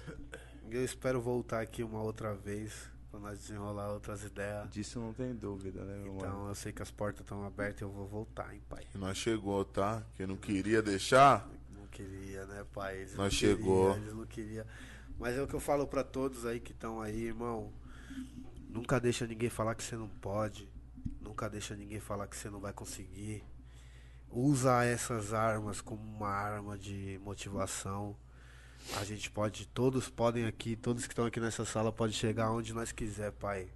Eu 0.70 0.86
espero 0.86 1.20
voltar 1.20 1.60
aqui 1.60 1.82
uma 1.82 2.04
outra 2.04 2.36
vez 2.36 2.72
pra 3.10 3.20
nós 3.20 3.40
desenrolar 3.40 3.92
outras 3.92 4.24
ideias. 4.24 4.70
Disso 4.70 5.00
não 5.00 5.12
tem 5.12 5.34
dúvida, 5.34 5.84
né, 5.84 5.98
meu 5.98 6.14
mano? 6.14 6.28
Então 6.28 6.48
eu 6.50 6.54
sei 6.54 6.72
que 6.72 6.84
as 6.84 6.92
portas 6.92 7.22
estão 7.22 7.44
abertas 7.44 7.82
e 7.82 7.84
eu 7.84 7.90
vou 7.90 8.06
voltar, 8.06 8.54
hein, 8.54 8.62
pai. 8.70 8.86
Nós 8.94 9.18
chegou, 9.18 9.66
tá? 9.66 10.04
Quem 10.16 10.28
não 10.28 10.38
queria 10.38 10.84
deixar, 10.84 11.50
Não 11.76 11.88
queria, 11.88 12.46
né, 12.46 12.64
pai? 12.72 12.98
Eles 12.98 13.16
Nós 13.16 13.20
não 13.20 13.32
chegou. 13.32 13.94
Queria, 13.94 14.04
eles 14.04 14.14
não 14.14 14.26
queriam. 14.28 14.66
Mas 15.18 15.36
é 15.36 15.42
o 15.42 15.48
que 15.48 15.56
eu 15.56 15.60
falo 15.60 15.88
pra 15.88 16.04
todos 16.04 16.46
aí 16.46 16.60
que 16.60 16.74
estão 16.74 17.02
aí, 17.02 17.24
irmão. 17.24 17.74
Nunca 18.70 19.00
deixa 19.00 19.26
ninguém 19.26 19.50
falar 19.50 19.74
que 19.74 19.84
você 19.84 19.96
não 19.96 20.08
pode. 20.08 20.70
Nunca 21.20 21.50
deixa 21.50 21.76
ninguém 21.76 22.00
falar 22.00 22.28
que 22.28 22.38
você 22.38 22.52
não 22.52 22.60
vai 22.60 22.72
conseguir. 22.72 23.44
Usa 24.40 24.84
essas 24.84 25.34
armas 25.34 25.82
como 25.82 26.00
uma 26.00 26.30
arma 26.30 26.78
de 26.78 27.20
motivação. 27.24 28.16
A 28.96 29.04
gente 29.04 29.32
pode, 29.32 29.66
todos 29.66 30.10
podem 30.10 30.46
aqui, 30.46 30.76
todos 30.76 31.08
que 31.08 31.14
estão 31.14 31.26
aqui 31.26 31.40
nessa 31.40 31.66
sala 31.66 31.92
podem 31.92 32.14
chegar 32.14 32.52
onde 32.52 32.72
nós 32.72 32.92
quiser, 32.92 33.32
pai. 33.32 33.68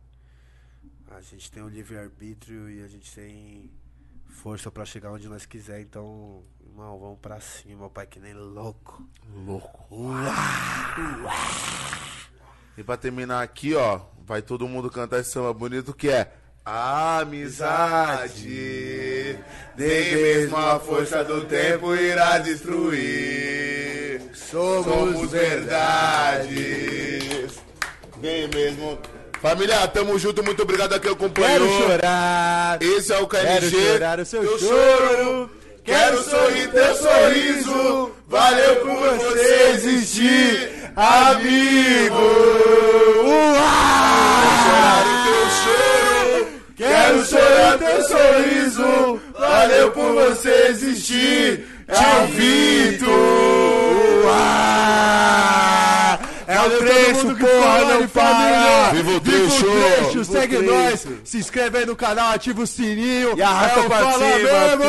A 1.10 1.19
gente 1.19 1.51
tem 1.51 1.63
o 1.63 1.67
livre-arbítrio 1.67 2.69
e 2.69 2.83
a 2.83 2.88
gente 2.88 3.11
tem 3.11 3.72
força 4.27 4.69
pra 4.69 4.85
chegar 4.85 5.11
onde 5.11 5.27
nós 5.27 5.47
quiser. 5.47 5.81
Então, 5.81 6.44
irmão, 6.63 6.99
vamos 6.99 7.19
pra 7.19 7.42
cima, 7.42 7.90
pai, 7.90 8.06
que 8.06 8.19
nem 8.19 8.35
louco. 8.35 9.03
louco. 9.33 10.11
E 12.77 12.83
pra 12.83 12.97
terminar 12.97 13.42
aqui, 13.42 13.74
ó, 13.74 13.99
vai 14.24 14.44
todo 14.44 14.67
mundo 14.67 14.92
cantar 14.92 15.22
esse 15.22 15.31
samba 15.31 15.51
bonito 15.56 15.92
que 15.92 16.08
é 16.08 16.38
Amizade, 16.63 18.45
nem 19.76 20.15
mesmo 20.15 20.56
a 20.58 20.79
força 20.79 21.24
do 21.24 21.42
tempo 21.45 21.95
irá 21.95 22.38
destruir. 22.38 24.22
Somos 24.31 25.31
verdades, 25.31 26.53
nem 28.22 28.47
mesmo. 28.49 28.99
Família, 29.42 29.88
tamo 29.88 30.19
junto, 30.19 30.44
muito 30.44 30.61
obrigado 30.61 30.94
a 30.94 30.99
quem 30.99 31.11
acompanhou. 31.11 31.49
Quero 31.49 31.67
chorar. 31.67 32.77
Esse 32.79 33.11
é 33.11 33.17
o 33.17 33.26
KNG. 33.26 33.42
Quero 33.44 33.72
chorar 33.72 34.19
o 34.19 34.26
seu 34.26 34.42
Teu 34.42 34.60
choro. 34.60 35.49
Quero 35.83 36.24
sorrir 36.24 36.69
teu 36.69 36.95
sorriso. 36.95 38.11
Valeu 38.27 38.76
por 38.81 39.17
você 39.17 39.72
existir, 39.74 40.92
amigo. 40.95 42.22
Chorar 43.24 45.03
o 45.08 45.24
teu 45.24 45.49
choro. 45.49 46.10
Quero 46.81 47.26
chorar 47.26 47.78
teu 47.78 48.01
sorriso. 48.03 49.22
Valeu 49.38 49.92
por 49.92 50.14
você 50.14 50.67
existir, 50.69 51.64
tio 51.88 52.28
Vitor. 52.33 53.12
É 56.47 56.60
o 56.60 56.69
trecho, 56.80 57.35
porra, 57.38 57.85
não 57.85 58.08
para! 58.10 58.90
Viva 58.92 59.12
o 59.12 59.19
Viva 59.22 59.38
o 59.38 59.47
trecho! 59.47 59.65
trecho! 59.65 60.26
Segue 60.26 60.58
nós, 60.58 61.08
se 61.24 61.38
inscreve 61.38 61.78
aí 61.78 61.85
no 61.85 61.96
canal, 61.96 62.33
ativa 62.33 62.62
o 62.62 62.67
sininho 62.67 63.38
E 63.38 63.42
arrasta 63.42 63.80
é 63.80 63.83
o 63.83 63.88
pra 63.88 63.97
Fala 63.97 64.17
Mesmo! 64.17 64.83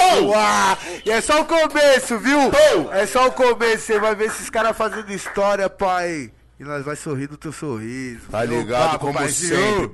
Pum! 0.00 0.32
Ah, 0.36 0.78
E 1.04 1.10
é 1.10 1.20
só 1.20 1.40
o 1.40 1.44
começo, 1.44 2.18
viu? 2.18 2.38
É 2.92 3.04
só 3.06 3.26
o 3.26 3.32
começo. 3.32 3.86
Você 3.86 3.98
vai 3.98 4.14
ver 4.14 4.26
esses 4.26 4.48
caras 4.48 4.76
fazendo 4.76 5.10
história, 5.12 5.68
pai. 5.68 6.30
E 6.58 6.62
nós 6.62 6.84
vai 6.84 6.94
sorrir 6.94 7.26
do 7.26 7.38
teu 7.38 7.52
sorriso. 7.52 8.20
Tá 8.30 8.44
ligado 8.44 8.90
papo, 8.92 9.06
como 9.06 9.28
sempre. 9.30 9.90